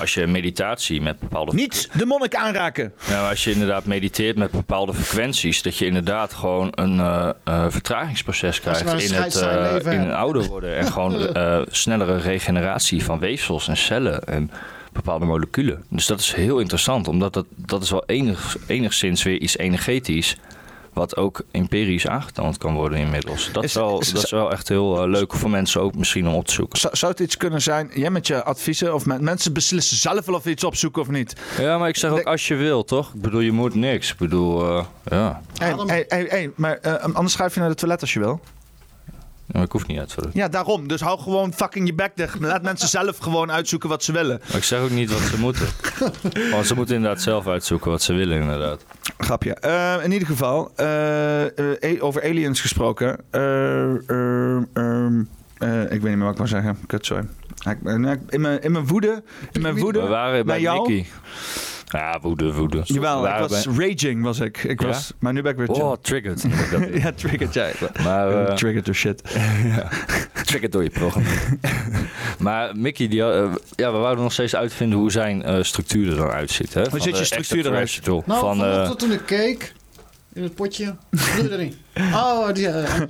als 0.00 0.14
je 0.14 0.26
meditatie 0.26 1.00
met 1.00 1.18
bepaalde... 1.18 1.54
Niet 1.54 1.88
de 1.92 2.06
monnik 2.06 2.34
aanraken. 2.34 2.92
Ja, 3.08 3.28
als 3.28 3.44
je 3.44 3.50
inderdaad 3.50 3.84
mediteert 3.84 4.36
met 4.36 4.50
bepaalde 4.50 4.94
frequenties, 4.94 5.62
dat 5.62 5.76
je 5.76 5.86
inderdaad 5.86 6.32
gewoon 6.32 6.68
een 6.74 7.00
eh, 7.00 7.30
eh, 7.44 7.66
vertragingsproces 7.68 8.60
krijgt 8.60 8.80
in 8.80 8.86
het, 9.14 9.36
eh, 9.36 9.72
leven 9.72 9.92
in 9.92 9.98
hebt. 9.98 10.10
het 10.10 10.16
ouder 10.16 10.44
worden. 10.44 10.76
En 10.76 10.86
gewoon 10.92 11.26
eh, 11.34 11.60
snellere 11.70 12.16
regeneratie 12.16 13.04
van 13.04 13.18
weefsels 13.18 13.68
en 13.68 13.76
cellen 13.76 14.24
en 14.24 14.50
bepaalde 14.92 15.24
moleculen. 15.24 15.84
Dus 15.88 16.06
dat 16.06 16.20
is 16.20 16.32
heel 16.32 16.58
interessant, 16.58 17.08
omdat 17.08 17.32
dat, 17.32 17.46
dat 17.56 17.82
is 17.82 17.90
wel 17.90 18.04
enig, 18.06 18.56
enigszins 18.66 19.22
weer 19.22 19.38
iets 19.38 19.56
energetisch. 19.58 20.36
Wat 20.92 21.16
ook 21.16 21.42
empirisch 21.50 22.06
aangetoond 22.06 22.58
kan 22.58 22.74
worden 22.74 22.98
inmiddels. 22.98 23.50
Dat 23.52 23.64
is, 23.64 23.74
wel, 23.74 24.00
is- 24.00 24.12
dat 24.12 24.24
is 24.24 24.30
wel 24.30 24.52
echt 24.52 24.68
heel 24.68 25.02
eh, 25.02 25.08
leuk 25.08 25.32
voor 25.34 25.50
mensen 25.50 25.80
ook 25.80 25.94
misschien 25.94 26.28
om 26.28 26.34
op 26.34 26.46
te 26.46 26.52
zoeken. 26.52 26.78
Zou, 26.78 26.96
zou 26.96 27.12
het 27.12 27.20
iets 27.20 27.36
kunnen 27.36 27.62
zijn, 27.62 27.90
jij 27.94 28.10
met 28.10 28.26
je 28.26 28.44
adviezen, 28.44 28.94
of 28.94 29.06
men- 29.06 29.24
mensen 29.24 29.52
beslissen 29.52 29.96
zelf 29.96 30.24
wel 30.26 30.34
of 30.34 30.46
iets 30.46 30.64
opzoeken 30.64 31.02
of 31.02 31.08
niet? 31.08 31.36
Ja, 31.58 31.78
maar 31.78 31.88
ik 31.88 31.96
zeg 31.96 32.10
ook 32.10 32.22
als 32.22 32.48
je 32.48 32.54
wil, 32.54 32.84
toch? 32.84 33.14
Ik 33.14 33.20
bedoel, 33.20 33.40
je 33.40 33.52
moet 33.52 33.74
niks. 33.74 34.10
Ik 34.12 34.16
bedoel, 34.18 34.68
eh, 34.68 34.84
ja. 35.04 35.42
Hey, 35.54 35.74
hey, 35.86 36.04
hey, 36.08 36.26
hey, 36.28 36.50
maar 36.56 36.78
eh, 36.78 37.14
anders 37.14 37.32
schuif 37.32 37.54
je 37.54 37.60
naar 37.60 37.68
de 37.68 37.74
toilet 37.74 38.00
als 38.00 38.12
je 38.12 38.18
wil. 38.18 38.40
Maar 39.52 39.62
ik 39.62 39.72
hoef 39.72 39.86
niet 39.86 39.98
uit. 39.98 40.14
Ja, 40.32 40.48
daarom. 40.48 40.88
Dus 40.88 41.00
hou 41.00 41.20
gewoon 41.20 41.52
fucking 41.52 41.86
je 41.86 41.94
bek 41.94 42.12
dicht. 42.14 42.40
Laat 42.40 42.62
mensen 42.62 42.88
zelf 42.98 43.18
gewoon 43.18 43.50
uitzoeken 43.52 43.88
wat 43.88 44.04
ze 44.04 44.12
willen. 44.12 44.40
Maar 44.48 44.56
ik 44.56 44.64
zeg 44.64 44.80
ook 44.80 44.90
niet 44.90 45.12
wat 45.12 45.20
ze 45.20 45.38
moeten. 45.38 45.66
Want 46.52 46.66
ze 46.66 46.74
moeten 46.74 46.94
inderdaad 46.94 47.22
zelf 47.22 47.46
uitzoeken 47.46 47.90
wat 47.90 48.02
ze 48.02 48.12
willen, 48.12 48.40
inderdaad. 48.40 48.84
Grapje. 49.18 49.54
Eh, 49.54 50.04
in 50.04 50.12
ieder 50.12 50.28
geval, 50.28 50.72
eh, 50.76 51.92
eh, 51.94 52.04
over 52.04 52.22
aliens 52.22 52.60
gesproken. 52.60 53.18
Eh, 53.30 54.10
eh, 54.10 54.56
ehm, 54.72 55.22
eh, 55.58 55.82
ik 55.82 55.88
weet 55.88 56.02
niet 56.02 56.02
meer 56.02 56.18
wat 56.18 56.30
ik 56.30 56.36
wou 56.36 56.48
zeggen. 56.48 56.78
Kut, 56.86 57.06
sorry. 57.06 57.24
In 57.84 58.00
mijn, 58.40 58.60
in 58.62 58.72
mijn 58.72 58.86
woede, 58.86 59.22
in 59.52 59.60
mijn 59.62 59.78
woede 59.78 60.00
We 60.00 60.08
waren 60.08 60.46
bij 60.46 60.60
jou. 60.60 60.88
Nicky. 60.88 61.08
Ja, 61.92 62.18
woede, 62.20 62.52
woede. 62.52 62.80
Jawel, 62.84 63.26
ik 63.26 63.38
was 63.48 63.64
ben- 63.64 63.80
raging 63.80 64.22
was 64.22 64.40
ik. 64.40 64.64
ik 64.64 64.80
Ja? 64.80 64.86
was, 64.86 65.12
maar 65.18 65.32
nu 65.32 65.42
ben 65.42 65.50
ik 65.52 65.58
weer 65.58 65.66
chill. 65.66 65.84
Oh, 65.84 65.96
triggered. 66.00 66.44
ja, 67.02 67.12
triggered, 67.12 67.54
ja. 67.54 67.70
Maar, 68.02 68.46
eh, 68.46 68.54
triggered 68.54 68.84
door 68.84 68.94
shit. 68.94 69.22
ja. 69.76 69.88
Triggered 70.32 70.72
door 70.72 70.82
je 70.82 70.90
programma. 70.90 71.28
maar 72.38 72.76
Mickey, 72.76 73.08
die, 73.08 73.22
eh, 73.22 73.52
ja, 73.76 73.92
we 73.92 73.98
wouden 73.98 74.22
nog 74.22 74.32
steeds 74.32 74.56
uitvinden 74.56 74.98
hoe 74.98 75.10
zijn 75.10 75.42
eh, 75.42 75.62
structuur 75.62 76.10
er 76.10 76.16
dan 76.16 76.30
uitziet. 76.30 76.74
Hè? 76.74 76.84
Van 76.90 77.00
ziet 77.00 77.18
je 77.18 77.24
structuur 77.24 77.66
eruit? 77.66 78.00
Nou, 78.06 78.22
van, 78.26 78.64
eh, 78.64 78.90
toen 78.90 79.12
ik 79.12 79.22
keek 79.26 79.72
in 80.34 80.42
het 80.42 80.54
potje, 80.54 80.94
doe 81.48 81.56
niet. 81.56 81.76
Oh, 82.12 82.52
die 82.52 82.68
eh. 82.68 83.00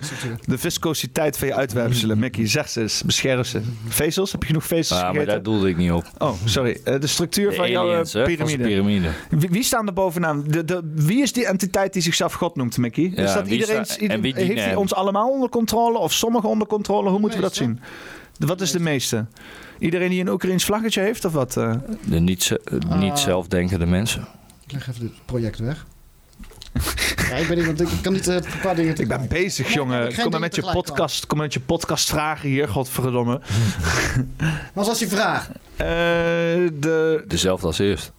De 0.45 0.59
viscositeit 0.59 1.39
van 1.39 1.49
je 1.49 1.55
uitwerpselen, 1.55 2.19
Mickey. 2.19 2.49
Zeg 2.49 2.69
ze 2.69 2.81
eens, 2.81 3.03
bescherm 3.03 3.45
ze. 3.45 3.61
Vezels? 3.89 4.33
Heb 4.33 4.41
je 4.41 4.47
genoeg 4.47 4.65
vezels 4.67 4.99
ja, 4.99 5.05
maar 5.05 5.15
gegeten? 5.15 5.33
daar 5.35 5.43
doelde 5.43 5.69
ik 5.69 5.77
niet 5.77 5.91
op. 5.93 6.05
Oh, 6.19 6.33
sorry. 6.45 6.81
Eh, 6.85 7.01
de 7.01 7.07
structuur 7.07 7.51
De 7.51 7.57
van 7.57 7.71
jouw 7.71 7.87
eh, 7.87 7.91
aliens, 7.93 8.13
hè, 8.13 8.37
van 8.37 8.49
zijn 8.49 8.61
piramide. 8.61 8.69
piramide. 8.69 9.09
Wie, 9.31 9.49
wie 9.51 9.63
staan 9.63 9.87
er 9.87 9.93
bovenaan? 9.93 10.45
De, 10.47 10.65
de, 10.65 10.81
wie 10.95 11.23
is 11.23 11.33
die 11.33 11.47
entiteit 11.47 11.93
die 11.93 12.03
zichzelf 12.03 12.33
God 12.33 12.57
noemt, 12.57 12.77
Mickey? 12.79 13.13
Ja, 13.15 13.23
is 13.23 13.33
dat 13.35 13.49
wie 13.49 13.61
iedereen, 13.61 13.85
sta- 13.87 14.07
en 14.07 14.21
wie 14.21 14.35
dienen 14.35 14.53
heeft 14.55 14.65
hij 14.67 14.75
ons 14.75 14.95
allemaal 14.95 15.31
onder 15.31 15.49
controle 15.49 15.99
of 15.99 16.13
sommigen 16.13 16.49
onder 16.49 16.67
controle? 16.67 17.11
Hoe 17.11 17.19
moeten 17.19 17.39
we 17.39 17.45
dat 17.45 17.55
zien? 17.55 17.81
De- 18.39 18.47
Wat 18.47 18.61
is 18.61 18.71
de 18.71 18.81
meeste? 18.81 19.27
Iedereen 19.79 20.11
die 20.11 20.21
een 20.21 20.29
Oekraïns 20.29 20.65
vlaggetje 20.65 21.01
heeft 21.01 21.25
of 21.25 21.33
wat? 21.33 21.57
eh? 21.57 21.75
De 22.05 22.21
niet, 22.21 22.57
niet 22.99 23.11
Ah. 23.13 23.17
zelfdenkende 23.17 23.87
mensen. 23.87 24.29
Ik 24.67 24.73
leg 24.73 24.89
even 24.89 25.01
dit 25.01 25.13
project 25.25 25.59
weg. 25.59 25.87
ja, 27.31 27.37
ik 27.37 27.49
ben 27.49 27.59
ik 27.59 27.89
kan 28.03 28.13
niet 28.13 28.29
eh, 28.29 28.35
een 28.35 28.43
paar 28.63 28.75
dingen 28.75 28.97
Ik 28.99 29.09
ben 29.09 29.29
bezig, 29.29 29.73
jongen. 29.73 30.09
ik 30.09 30.17
Kom 30.17 30.31
maar 30.31 30.41
met 30.41 30.55
je 30.55 30.63
podcast, 30.73 31.27
kom 31.27 31.37
maar 31.37 31.47
met 31.47 31.55
je 31.55 31.61
podcast 31.61 32.09
vragen 32.09 32.49
hier, 32.49 32.69
godverdomme. 32.69 33.41
Wat 34.75 34.87
was 34.87 34.99
je 34.99 35.09
vraag? 35.09 35.49
Eh, 35.77 35.87
de, 36.75 37.25
Dezelfde 37.27 37.67
als 37.67 37.79
eerst. 37.79 38.13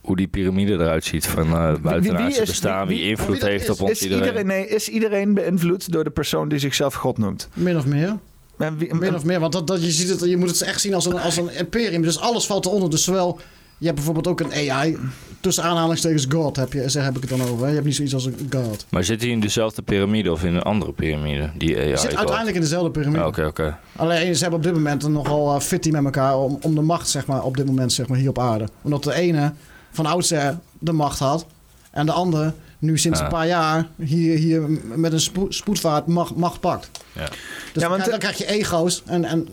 Hoe 0.00 0.16
die 0.16 0.26
piramide 0.28 0.72
eruit 0.72 1.04
ziet 1.04 1.26
van 1.26 1.46
uh, 1.46 1.74
buitenaardse 1.82 2.40
bestaan, 2.40 2.86
wie, 2.86 3.02
invloed 3.02 3.42
heeft 3.42 3.70
op 3.70 3.80
ons 3.80 3.90
is 3.90 4.02
iedereen. 4.02 4.24
iedereen. 4.24 4.46
Nee, 4.46 4.68
is 4.68 4.88
iedereen 4.88 5.34
beïnvloed 5.34 5.92
door 5.92 6.04
de 6.04 6.10
persoon 6.10 6.48
die 6.48 6.58
zichzelf 6.58 6.94
God 6.94 7.18
noemt? 7.18 7.48
Min 7.54 7.76
of 7.76 7.86
meer. 7.86 8.18
En 8.58 8.78
wie- 8.78 8.94
Min 8.94 9.14
of 9.14 9.24
meer, 9.24 9.40
want 9.40 9.52
dat, 9.52 9.66
dat, 9.66 9.84
je, 9.84 9.90
ziet 9.90 10.08
het, 10.08 10.20
je 10.20 10.36
moet 10.36 10.48
het 10.50 10.62
echt 10.62 10.80
zien 10.80 10.94
als 10.94 11.06
een, 11.06 11.18
als 11.18 11.36
een 11.36 11.50
imperium. 11.58 12.02
Dus 12.02 12.18
alles 12.18 12.46
valt 12.46 12.66
eronder. 12.66 12.90
Dus 12.90 13.04
zowel, 13.04 13.40
je 13.78 13.84
hebt 13.84 13.96
bijvoorbeeld 13.96 14.26
ook 14.26 14.40
een 14.40 14.70
AI, 14.70 14.98
tussen 15.40 15.64
aanhalingstekens 15.64 16.26
God 16.28 16.56
heb, 16.56 16.72
je, 16.72 16.88
zeg, 16.88 17.04
heb 17.04 17.16
ik 17.16 17.20
het 17.28 17.38
dan 17.38 17.42
over. 17.48 17.60
hè. 17.62 17.66
Je 17.68 17.74
hebt 17.74 17.86
niet 17.86 17.94
zoiets 17.94 18.14
als 18.14 18.24
een 18.24 18.48
God. 18.50 18.86
Maar 18.88 19.04
zit 19.04 19.20
hij 19.20 19.30
in 19.30 19.40
dezelfde 19.40 19.82
piramide 19.82 20.32
of 20.32 20.44
in 20.44 20.54
een 20.54 20.62
andere 20.62 20.92
piramide? 20.92 21.50
Die 21.56 21.76
AI 21.78 21.88
zit 21.96 22.00
God? 22.08 22.16
uiteindelijk 22.16 22.56
in 22.56 22.62
dezelfde 22.62 22.90
piramide. 22.90 23.20
Ah, 23.22 23.26
Oké, 23.26 23.46
oké. 23.46 23.78
Alleen 23.96 24.34
ze 24.34 24.40
hebben 24.40 24.58
op 24.58 24.64
dit 24.64 24.74
moment 24.74 25.08
nogal 25.08 25.54
uh, 25.54 25.60
fitty 25.60 25.90
met 25.90 26.04
elkaar 26.04 26.38
om, 26.38 26.58
om 26.62 26.74
de 26.74 26.80
macht, 26.80 27.08
zeg 27.08 27.26
maar, 27.26 27.42
op 27.42 27.56
dit 27.56 27.66
moment, 27.66 27.92
zeg 27.92 28.08
maar, 28.08 28.18
hier 28.18 28.28
op 28.28 28.38
aarde. 28.38 28.68
Omdat 28.82 29.02
de 29.04 29.14
ene 29.14 29.52
van 29.90 30.06
oudsher 30.06 30.58
de 30.78 30.92
macht 30.92 31.18
had 31.18 31.46
en 31.90 32.06
de 32.06 32.12
andere 32.12 32.52
nu 32.80 32.98
sinds 32.98 33.20
een 33.20 33.28
paar 33.28 33.46
jaar 33.46 33.88
hier, 33.96 34.36
hier 34.36 34.62
met 34.94 35.12
een 35.12 35.20
spoed, 35.20 35.54
spoedvaart 35.54 36.06
macht, 36.06 36.34
macht 36.34 36.60
pakt. 36.60 36.90
Ja. 37.12 37.28
Dus 37.28 37.38
Ja, 37.72 37.80
dan, 37.80 37.88
want 37.88 38.02
krijg, 38.02 38.10
dan 38.10 38.18
krijg 38.18 38.38
je 38.38 38.46
ego's 38.46 39.02
en... 39.06 39.24
en 39.24 39.48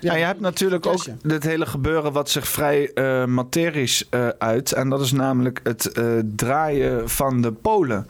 Ja, 0.00 0.14
je 0.14 0.24
hebt 0.24 0.40
natuurlijk 0.40 0.86
ook 0.86 1.04
dit 1.22 1.42
hele 1.42 1.66
gebeuren 1.66 2.12
wat 2.12 2.30
zich 2.30 2.48
vrij 2.48 2.92
eh, 2.92 3.24
materisch 3.24 4.08
eh, 4.08 4.28
uit. 4.28 4.72
En 4.72 4.88
dat 4.88 5.00
is 5.00 5.12
namelijk 5.12 5.60
het 5.62 5.86
eh, 5.86 6.04
draaien 6.36 7.08
van 7.10 7.40
de 7.40 7.52
polen. 7.52 8.06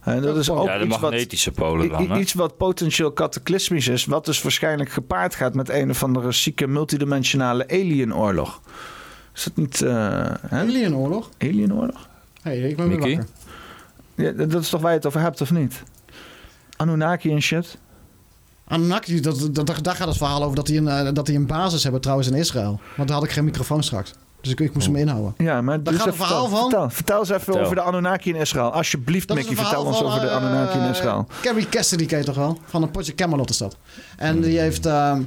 En 0.00 0.22
dat 0.22 0.36
is 0.36 0.50
ook 0.50 0.66
ja, 0.66 0.78
de 0.78 0.84
iets 0.84 0.98
magnetische 0.98 1.52
wat, 1.54 1.68
polen 1.68 1.88
dan? 1.88 2.18
Iets 2.18 2.32
wat 2.32 2.56
potentieel 2.56 3.12
cataclysmisch 3.12 3.88
is. 3.88 4.04
Wat 4.04 4.24
dus 4.24 4.42
waarschijnlijk 4.42 4.90
gepaard 4.90 5.34
gaat 5.34 5.54
met 5.54 5.68
een 5.68 5.90
of 5.90 6.02
andere 6.02 6.32
zieke 6.32 6.66
multidimensionale 6.66 7.68
alienoorlog. 7.68 8.60
Is 9.34 9.44
dat 9.44 9.56
niet... 9.56 9.82
eh 9.82 9.90
hè? 10.46 10.60
Alienoorlog? 10.60 11.28
Alienoorlog? 11.38 12.08
Hé, 12.42 12.50
hey, 12.50 12.68
ik 12.68 12.76
ben 12.76 12.88
weer 12.88 12.98
wakker. 12.98 13.26
Ja, 14.20 14.32
dat 14.46 14.62
is 14.62 14.68
toch 14.68 14.80
waar 14.80 14.90
je 14.90 14.96
het 14.96 15.06
over 15.06 15.20
hebt, 15.20 15.40
of 15.40 15.50
niet? 15.50 15.82
Anunnaki 16.76 17.32
en 17.32 17.42
shit. 17.42 17.78
Anunnaki, 18.68 19.20
dat, 19.20 19.38
dat, 19.52 19.66
dat- 19.66 19.84
daar 19.84 19.94
gaat 19.94 20.08
het 20.08 20.16
verhaal 20.16 20.42
over 20.42 20.56
dat 20.56 20.66
die, 20.66 20.78
een, 20.78 20.88
eh, 20.88 21.12
dat 21.12 21.26
die 21.26 21.36
een 21.36 21.46
basis 21.46 21.82
hebben 21.82 22.00
trouwens 22.00 22.28
in 22.28 22.34
Israël. 22.34 22.80
Want 22.96 23.08
daar 23.08 23.16
had 23.18 23.26
ik 23.26 23.32
geen 23.32 23.44
microfoon 23.44 23.82
straks. 23.82 24.12
Dus 24.40 24.52
ik, 24.52 24.60
ik 24.60 24.74
moest 24.74 24.86
hem 24.86 24.96
inhouden. 24.96 25.34
Ja, 25.38 25.60
maar 25.62 25.82
Daar 25.82 25.92
dus 25.92 26.02
gaat 26.02 26.06
het 26.12 26.16
verhaal 26.16 26.48
vertel, 26.48 26.58
van. 26.60 26.70
Vertel, 26.70 26.90
vertel 26.90 27.18
eens 27.18 27.28
even 27.28 27.42
Vertel. 27.42 27.62
over 27.62 27.74
de 27.74 27.80
Anunnaki 27.82 28.30
in 28.30 28.36
Israël. 28.36 28.72
Alsjeblieft, 28.72 29.28
Dat 29.28 29.36
Mickey, 29.36 29.56
vertel 29.56 29.84
ons 29.84 30.02
over 30.02 30.20
de 30.20 30.30
Anunnaki 30.30 30.78
in 30.78 30.84
eh, 30.84 30.90
Israël. 30.90 31.26
Carrie 31.42 31.68
Cassidy 31.68 32.06
ken 32.06 32.18
je 32.18 32.24
toch 32.24 32.34
wel? 32.36 32.58
Van 32.64 32.82
een 32.82 32.90
potje 32.90 33.14
Camelot 33.14 33.50
is 33.50 33.56
dat. 33.58 33.76
En 34.16 34.40
die 34.40 34.58
heeft 34.58 34.86
ehm, 34.86 35.22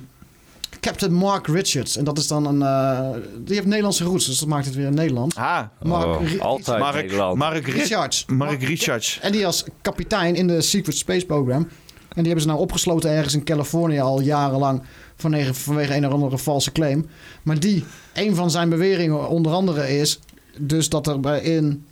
Captain 0.84 1.14
Mark 1.14 1.48
Richards. 1.48 1.98
En 1.98 2.04
dat 2.04 2.18
is 2.18 2.28
dan 2.28 2.46
een... 2.46 2.62
eh, 2.62 3.10
die 3.46 3.56
heeft 3.56 3.68
Nederlandse 3.68 4.04
roots, 4.04 4.26
dus 4.26 4.40
dat 4.40 4.48
maakt 4.48 4.66
het 4.66 4.76
weer 4.76 4.86
in 4.86 4.94
Nederland. 4.94 5.36
Ah, 5.36 5.60
Mark 5.82 6.06
Oh, 6.06 6.42
altijd 6.42 6.80
Mark, 6.80 6.96
Nederland. 6.96 7.38
Mark, 7.38 7.66
Ri- 7.66 7.72
Richards. 7.72 8.26
Mark 8.28 8.64
Richards. 8.64 9.20
En 9.22 9.32
die 9.32 9.46
als 9.46 9.64
kapitein 9.82 10.36
in 10.36 10.48
de 10.48 10.62
Secret 10.62 10.98
Space 10.98 11.26
Program. 11.26 11.62
En 12.10 12.24
die 12.24 12.24
hebben 12.24 12.42
ze 12.42 12.48
nou 12.48 12.60
opgesloten 12.60 13.10
ergens 13.12 13.34
in 13.34 13.44
Californië 13.44 14.00
al 14.00 14.22
jarenlang 14.22 14.82
vanwege, 15.16 15.54
vanwege 15.54 15.96
een 15.96 16.08
of 16.08 16.14
andere 16.14 16.38
valse 16.38 16.72
claim. 16.72 17.06
Maar 17.44 17.60
die, 17.60 17.84
een 18.14 18.36
van 18.36 18.52
zijn 18.52 18.70
beweringen 18.70 19.28
onder 19.30 19.52
andere 19.52 19.98
is 20.00 20.20
dus 20.58 20.90
dat 20.90 21.08
er 21.08 21.20
bij 21.20 21.42
in, 21.42 21.86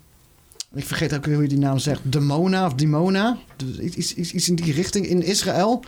ik 0.76 0.86
vergeet 0.86 1.14
ook 1.16 1.26
weer 1.26 1.34
hoe 1.34 1.44
je 1.44 1.50
die 1.50 1.58
naam 1.58 1.78
zegt, 1.80 2.00
Demona 2.04 2.66
of 2.66 2.74
Dimona, 2.74 3.38
dus 3.56 3.78
iets, 3.96 4.14
iets, 4.14 4.34
iets 4.34 4.50
in 4.50 4.56
die 4.56 4.74
richting 4.74 5.06
in 5.08 5.24
Israël. 5.24 5.84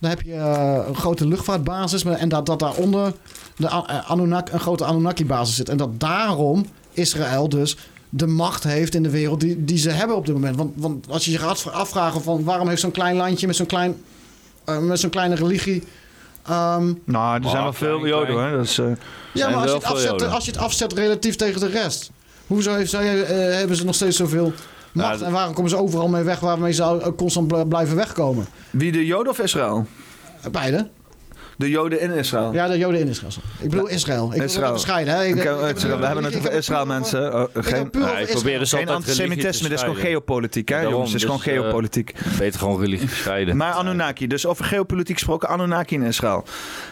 Daar 0.00 0.10
heb 0.10 0.22
je 0.22 0.32
eh, 0.34 0.78
een 0.88 0.96
grote 0.96 1.26
luchtvaartbasis 1.26 2.04
en 2.04 2.28
dat, 2.28 2.46
dat 2.46 2.58
daaronder 2.58 3.12
de 3.56 3.66
eh, 3.66 4.10
Anunnaki, 4.10 4.52
een 4.52 4.60
grote 4.60 4.84
Anunnaki-basis 4.84 5.56
zit. 5.56 5.68
En 5.68 5.76
dat 5.76 6.00
daarom 6.00 6.66
Israël 6.92 7.48
dus 7.48 7.76
de 8.16 8.26
macht 8.26 8.64
heeft 8.64 8.94
in 8.94 9.02
de 9.02 9.10
wereld 9.10 9.40
die, 9.40 9.64
die 9.64 9.78
ze 9.78 9.90
hebben 9.90 10.16
op 10.16 10.26
dit 10.26 10.34
moment. 10.34 10.56
Want, 10.56 10.72
want 10.76 11.06
als 11.10 11.24
je 11.24 11.30
je 11.30 11.38
gaat 11.38 11.72
afvragen 11.72 12.22
van 12.22 12.44
waarom 12.44 12.68
heeft 12.68 12.80
zo'n 12.80 12.90
klein 12.90 13.16
landje 13.16 13.46
met 13.46 13.56
zo'n 13.56 13.66
klein, 13.66 14.02
eh, 14.64 14.78
met 14.78 15.00
zo'n 15.00 15.10
kleine 15.10 15.34
religie... 15.34 15.82
ehm, 16.46 16.92
Nou, 17.04 17.42
er 17.42 17.50
zijn 17.50 17.62
wel 17.62 17.72
veel 17.72 18.06
Joden, 18.06 18.44
hè. 18.44 18.56
Dat 18.56 18.64
is, 18.64 18.78
eh, 18.78 18.86
ja, 19.32 19.48
maar 19.48 19.56
als 19.56 19.70
je, 19.70 19.76
het 19.76 19.84
afzet, 19.84 20.22
als 20.22 20.44
je 20.44 20.50
het 20.50 20.60
afzet 20.60 20.92
relatief 20.92 21.36
tegen 21.36 21.60
de 21.60 21.68
rest. 21.68 22.10
Hoezo 22.46 22.74
heeft, 22.74 22.90
zij, 22.90 23.06
hebben 23.06 23.76
ze 23.76 23.84
nog 23.84 23.94
steeds 23.94 24.16
zoveel 24.16 24.52
macht? 25.02 25.22
en 25.22 25.32
waarom 25.32 25.54
komen 25.54 25.70
ze 25.70 25.76
overal 25.76 26.08
mee 26.08 26.22
weg 26.22 26.40
waarmee 26.40 26.72
ze 26.72 27.12
constant 27.16 27.48
bl- 27.48 27.64
blijven 27.64 27.96
wegkomen? 27.96 28.46
Wie, 28.70 28.92
de 28.92 29.06
Joden 29.06 29.32
of 29.32 29.38
Israël? 29.38 29.86
Beide. 30.50 30.88
De 31.56 31.70
Joden 31.70 32.00
in 32.00 32.10
Israël. 32.10 32.52
Ja, 32.52 32.68
de 32.68 32.78
Joden 32.78 33.00
in 33.00 33.08
Israël. 33.08 33.32
Ik 33.60 33.70
bedoel 33.70 33.88
Israël. 33.88 34.34
Ik 34.34 34.42
Israël. 34.42 34.66
even 34.68 34.80
scheiden. 34.80 35.14
Hè? 35.14 35.24
Ik- 35.24 35.34
Ik- 35.34 35.44
ik- 35.44 35.60
ik- 35.68 35.76
Israël. 35.76 35.98
We 35.98 36.06
hebben 36.06 36.24
het 36.24 36.36
over 36.36 36.52
Israël, 36.52 36.86
mensen. 36.86 37.34
Oh, 37.34 37.44
geen 37.54 37.84
ik 37.84 38.30
probeer 38.30 38.58
dus 38.58 38.74
antisemitisme, 38.74 39.68
dit 39.68 39.78
is 39.78 39.84
gewoon 39.84 39.96
geopolitiek, 39.96 40.68
hè, 40.68 40.80
jongens. 40.80 41.12
Dit 41.12 41.20
is 41.22 41.26
dus, 41.28 41.40
gewoon 41.40 41.56
eh, 41.56 41.62
geopolitiek. 41.62 42.14
Beter 42.38 42.58
gewoon 42.58 42.80
religie 42.80 43.08
scheiden. 43.08 43.56
Maar 43.56 43.72
Anunnaki, 43.72 44.26
dus 44.26 44.46
over 44.46 44.64
geopolitiek 44.64 45.16
gesproken, 45.16 45.48
Anunnaki 45.48 45.94
in 45.94 46.02
Israël. 46.02 46.44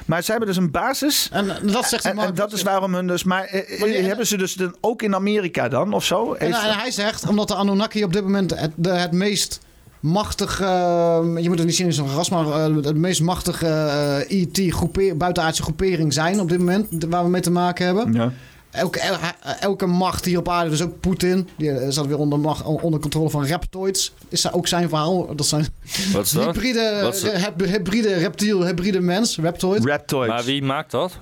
Maar 0.07 0.23
ze 0.23 0.31
hebben 0.31 0.49
dus 0.49 0.57
een 0.57 0.71
basis. 0.71 1.29
En 1.33 1.47
dat 1.63 1.89
zegt 1.89 2.05
en, 2.05 2.19
en 2.19 2.35
dat 2.35 2.53
is 2.53 2.63
waarom 2.63 2.95
hun 2.95 3.07
dus. 3.07 3.25
Maar, 3.25 3.45
eh, 3.45 4.07
hebben 4.07 4.27
ze 4.27 4.37
dus 4.37 4.55
dan 4.55 4.77
ook 4.81 5.03
in 5.03 5.15
Amerika 5.15 5.69
dan 5.69 5.93
of 5.93 6.05
zo? 6.05 6.33
En, 6.33 6.47
en 6.47 6.79
hij 6.79 6.91
zegt, 6.91 7.29
omdat 7.29 7.49
de 7.49 7.55
Anunnaki 7.55 8.05
op 8.05 8.13
dit 8.13 8.23
moment 8.23 8.51
het, 8.59 8.71
de, 8.77 8.91
het 8.91 9.13
meest 9.13 9.61
machtige, 10.03 10.65
eh, 10.65 11.21
je 11.43 11.49
moet 11.49 11.59
het 11.59 11.67
niet 11.67 11.77
zien 11.77 11.87
als 11.87 11.97
een 11.99 12.15
ras, 12.15 12.31
maar 12.31 12.47
eh, 12.47 12.75
het 12.85 12.97
meest 12.97 13.21
machtige 13.21 13.67
eh 13.67 14.41
ET 14.43 14.73
groepeer, 14.75 15.17
buitenaardse 15.17 15.63
groepering 15.63 16.13
zijn 16.13 16.41
op 16.41 16.49
dit 16.49 16.59
moment, 16.59 17.05
waar 17.09 17.25
we 17.25 17.31
mee 17.31 17.41
te 17.41 17.51
maken 17.51 17.87
hebben. 17.87 18.13
Ja. 18.13 18.33
Elke, 18.71 19.01
el- 19.01 19.17
elke 19.61 19.87
macht 19.87 20.25
hier 20.25 20.39
op 20.39 20.49
aarde, 20.49 20.71
dus 20.71 20.83
ook 20.83 21.01
Poetin, 21.01 21.49
die 21.57 21.71
eh, 21.71 21.91
staat 21.91 22.07
weer 22.07 22.19
onder, 22.19 22.39
macht, 22.41 22.65
onder 22.65 23.01
controle 23.01 23.31
van 23.31 23.45
reptoids. 23.45 24.13
Is 24.29 24.41
dat 24.43 24.53
ook 24.53 24.67
zijn 24.67 24.89
verhaal? 24.89 25.35
Dat 25.37 25.47
zijn 25.47 25.67
Wat 26.13 26.25
is 26.25 26.31
dat? 26.31 26.45
hybride, 26.45 26.99
Wat 27.03 27.15
is 27.15 27.21
dat? 27.21 27.33
heb- 27.37 27.61
hybride 27.65 28.15
reptiel, 28.15 28.65
hybride 28.65 29.01
mens, 29.01 29.37
reptoid. 29.39 29.85
Reptoids. 29.85 30.29
Maar 30.33 30.45
wie 30.45 30.63
maakt 30.63 30.91
dat 30.91 31.19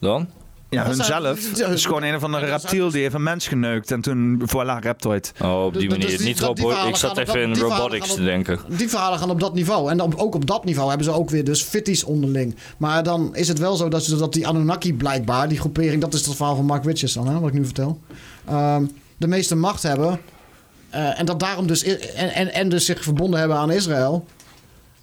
dan? 0.00 0.28
Ja, 0.74 0.86
hunzelf. 0.86 1.48
Het 1.58 1.68
is 1.78 1.84
gewoon 1.84 2.02
een 2.02 2.14
of 2.14 2.22
andere 2.24 2.46
reptiel 2.46 2.90
die 2.90 3.02
heeft 3.02 3.14
een 3.14 3.22
mens 3.22 3.48
geneukt. 3.48 3.90
En 3.90 4.00
toen, 4.00 4.42
voilà, 4.48 4.78
reptoid. 4.80 5.32
Oh, 5.42 5.64
op 5.64 5.72
die 5.72 5.80
Dus 5.80 5.88
dat- 5.90 5.98
manier. 5.98 6.06
dus 6.08 6.16
die- 6.16 6.26
Niet 6.26 6.38
dat- 6.40 6.56
die 6.56 6.64
robo- 6.64 6.68
verhalen 6.68 6.92
Ik 6.94 7.00
zat 7.00 7.18
even 7.18 7.40
in 7.40 7.52
die 7.52 7.62
robotics 7.62 8.14
te 8.14 8.24
denken. 8.24 8.58
Die 8.68 8.88
verhalen 8.88 9.18
gaan 9.18 9.30
op 9.30 9.40
dat 9.40 9.54
niveau. 9.54 9.90
En 9.90 9.96
dan, 9.96 10.18
ook 10.18 10.34
op 10.34 10.46
dat 10.46 10.64
niveau 10.64 10.88
hebben 10.88 11.06
ze 11.06 11.12
ook 11.12 11.30
weer 11.30 11.44
dus 11.44 11.62
fitties 11.62 12.04
onderling. 12.04 12.56
Maar 12.76 13.02
dan 13.02 13.36
is 13.36 13.48
het 13.48 13.58
wel 13.58 13.76
zo 13.76 13.88
dat, 13.88 14.04
ze, 14.04 14.16
dat 14.16 14.32
die 14.32 14.46
Anunnaki 14.46 14.94
blijkbaar, 14.94 15.48
die 15.48 15.58
groepering... 15.58 16.00
dat 16.00 16.14
is 16.14 16.26
het 16.26 16.36
verhaal 16.36 16.56
van 16.56 16.64
Mark 16.64 16.84
Richards 16.84 17.14
dan, 17.14 17.28
hè, 17.28 17.38
wat 17.40 17.48
ik 17.48 17.54
nu 17.54 17.64
vertel... 17.64 18.00
ehm, 18.48 18.84
de 19.16 19.26
meeste 19.26 19.56
macht 19.56 19.82
hebben. 19.82 20.20
eh, 20.90 21.18
en 21.20 21.26
dat 21.26 21.40
daarom 21.40 21.66
dus... 21.66 21.82
En, 21.82 22.34
en, 22.34 22.52
en 22.52 22.68
dus 22.68 22.84
zich 22.84 23.02
verbonden 23.02 23.38
hebben 23.40 23.56
aan 23.56 23.70
Israël. 23.70 24.26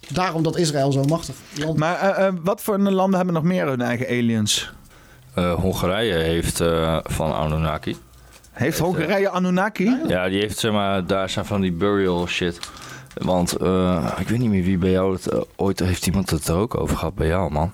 Daarom 0.08 0.42
dat 0.42 0.56
Israël 0.56 0.92
zo 0.92 1.02
machtig 1.04 1.34
land 1.58 1.78
Maar 1.78 1.98
eh, 2.00 2.26
eh, 2.26 2.34
wat 2.42 2.60
voor 2.62 2.78
landen 2.78 3.16
hebben 3.16 3.34
nog 3.34 3.42
meer 3.44 3.66
hun 3.66 3.80
eigen 3.80 4.06
aliens? 4.06 4.72
Eh, 5.34 5.54
Hongarije 5.54 6.14
heeft 6.14 6.60
eh, 6.60 6.98
van 7.02 7.34
Anunnaki. 7.34 7.96
Heeft 8.52 8.78
Hongarije 8.78 9.28
Anunnaki? 9.28 9.96
Ja, 10.08 10.28
die 10.28 10.40
heeft 10.40 10.58
zeg 10.58 10.72
maar, 10.72 11.06
daar 11.06 11.30
zijn 11.30 11.44
van 11.44 11.60
die 11.60 11.72
burial 11.72 12.26
shit. 12.26 12.58
Want 13.14 13.56
eh, 13.56 14.12
ik 14.18 14.28
weet 14.28 14.38
niet 14.38 14.50
meer 14.50 14.62
wie 14.62 14.78
bij 14.78 14.90
jou 14.90 15.12
het 15.12 15.26
eh, 15.26 15.40
ooit 15.56 15.78
heeft 15.78 16.06
iemand 16.06 16.30
het 16.30 16.48
er 16.48 16.54
ook 16.54 16.76
over 16.76 16.96
gehad 16.96 17.14
bij 17.14 17.26
jou, 17.26 17.52
man. 17.52 17.72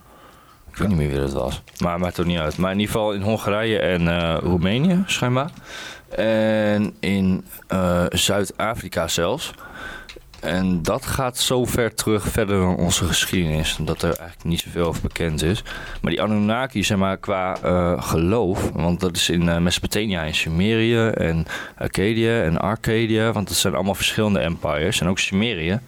Ik 0.70 0.76
weet 0.76 0.88
niet 0.88 0.96
meer 0.98 1.10
wie 1.10 1.18
dat 1.20 1.32
was. 1.32 1.62
Maar 1.78 1.98
maakt 1.98 2.20
ook 2.20 2.26
niet 2.26 2.38
uit. 2.38 2.56
Maar 2.56 2.72
in 2.72 2.78
ieder 2.78 2.94
geval 2.94 3.12
in 3.12 3.22
Hongarije 3.22 3.78
en 3.78 4.08
eh, 4.08 4.36
Roemenië, 4.40 5.02
schijnbaar. 5.06 5.50
En 6.16 6.94
in 7.00 7.44
eh, 7.66 8.04
Zuid-Afrika 8.08 9.08
zelfs. 9.08 9.52
En 10.40 10.82
dat 10.82 11.06
gaat 11.06 11.38
zo 11.38 11.64
ver 11.64 11.94
terug, 11.94 12.28
verder 12.28 12.60
dan 12.60 12.76
onze 12.76 13.04
geschiedenis, 13.04 13.76
dat 13.80 14.02
er 14.02 14.08
eigenlijk 14.08 14.44
niet 14.44 14.60
zoveel 14.60 14.86
over 14.86 15.02
bekend 15.02 15.42
is. 15.42 15.62
Maar 16.00 16.10
die 16.10 16.22
Anunnaki, 16.22 16.84
zeg 16.84 16.98
maar, 16.98 17.16
qua 17.16 17.58
eh, 17.62 18.02
geloof, 18.02 18.70
want 18.74 19.00
dat 19.00 19.16
is 19.16 19.28
in 19.28 19.48
eh, 19.48 19.58
Mesopotamia 19.58 20.24
en 20.24 20.34
Sumerië 20.34 21.06
en 21.06 21.46
Akkadië 21.76 22.40
en 22.40 22.58
Arcadia, 22.58 23.32
want 23.32 23.48
dat 23.48 23.56
zijn 23.56 23.74
allemaal 23.74 23.94
verschillende 23.94 24.38
empires. 24.38 25.00
En 25.00 25.08
ook 25.08 25.18
Sumerië, 25.18 25.80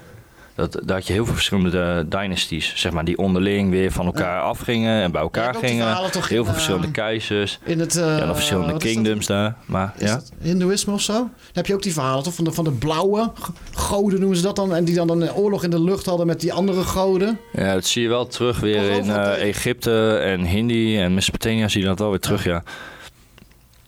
dat, 0.68 0.90
had 0.90 1.06
je 1.06 1.12
heel 1.12 1.24
veel 1.24 1.34
verschillende 1.34 2.06
dynasties, 2.08 2.72
zeg 2.76 2.92
maar, 2.92 3.04
die 3.04 3.18
onderling 3.18 3.70
weer 3.70 3.92
van 3.92 4.06
elkaar 4.06 4.40
afgingen 4.40 5.02
en 5.02 5.12
bij 5.12 5.20
elkaar 5.20 5.52
die 5.52 5.60
gingen. 5.60 5.96
Heel 5.96 6.04
in, 6.04 6.22
veel 6.22 6.44
eh, 6.44 6.52
verschillende 6.52 6.90
keizers. 6.90 7.58
in 7.64 7.80
het, 7.80 7.96
eh, 7.96 8.18
ja, 8.18 8.26
dan 8.26 8.34
verschillende 8.34 8.76
kingdoms 8.76 9.26
daar. 9.26 9.56
Maar 9.66 9.94
Is 9.98 10.08
ja. 10.08 10.20
Hindoeïsme 10.40 10.92
of 10.92 11.00
zo? 11.00 11.12
Dan 11.12 11.30
heb 11.52 11.66
je 11.66 11.74
ook 11.74 11.82
die 11.82 11.92
verhalen 11.92 12.22
toch 12.22 12.34
van 12.34 12.44
de, 12.44 12.52
van 12.52 12.64
de 12.64 12.70
blauwe 12.70 13.32
goden 13.74 14.18
noemen 14.18 14.36
ze 14.36 14.42
dat 14.42 14.56
dan. 14.56 14.74
En 14.74 14.84
die 14.84 14.94
dan 14.94 15.10
een 15.10 15.32
oorlog 15.32 15.64
in 15.64 15.70
de 15.70 15.82
lucht 15.82 16.06
hadden 16.06 16.26
met 16.26 16.40
die 16.40 16.52
andere 16.52 16.82
goden. 16.82 17.38
Ja, 17.52 17.74
dat 17.74 17.84
zie 17.84 18.02
je 18.02 18.08
wel 18.08 18.26
terug 18.26 18.60
weer 18.60 18.90
in 18.90 19.10
eh, 19.10 19.48
Egypte 19.48 20.16
en 20.16 20.44
Hindi 20.44 20.98
en 20.98 21.14
Mesopotamia 21.14 21.68
zie 21.68 21.80
je 21.80 21.86
dat 21.86 21.98
wel 21.98 22.10
weer 22.10 22.20
terug, 22.20 22.44
ja. 22.44 22.62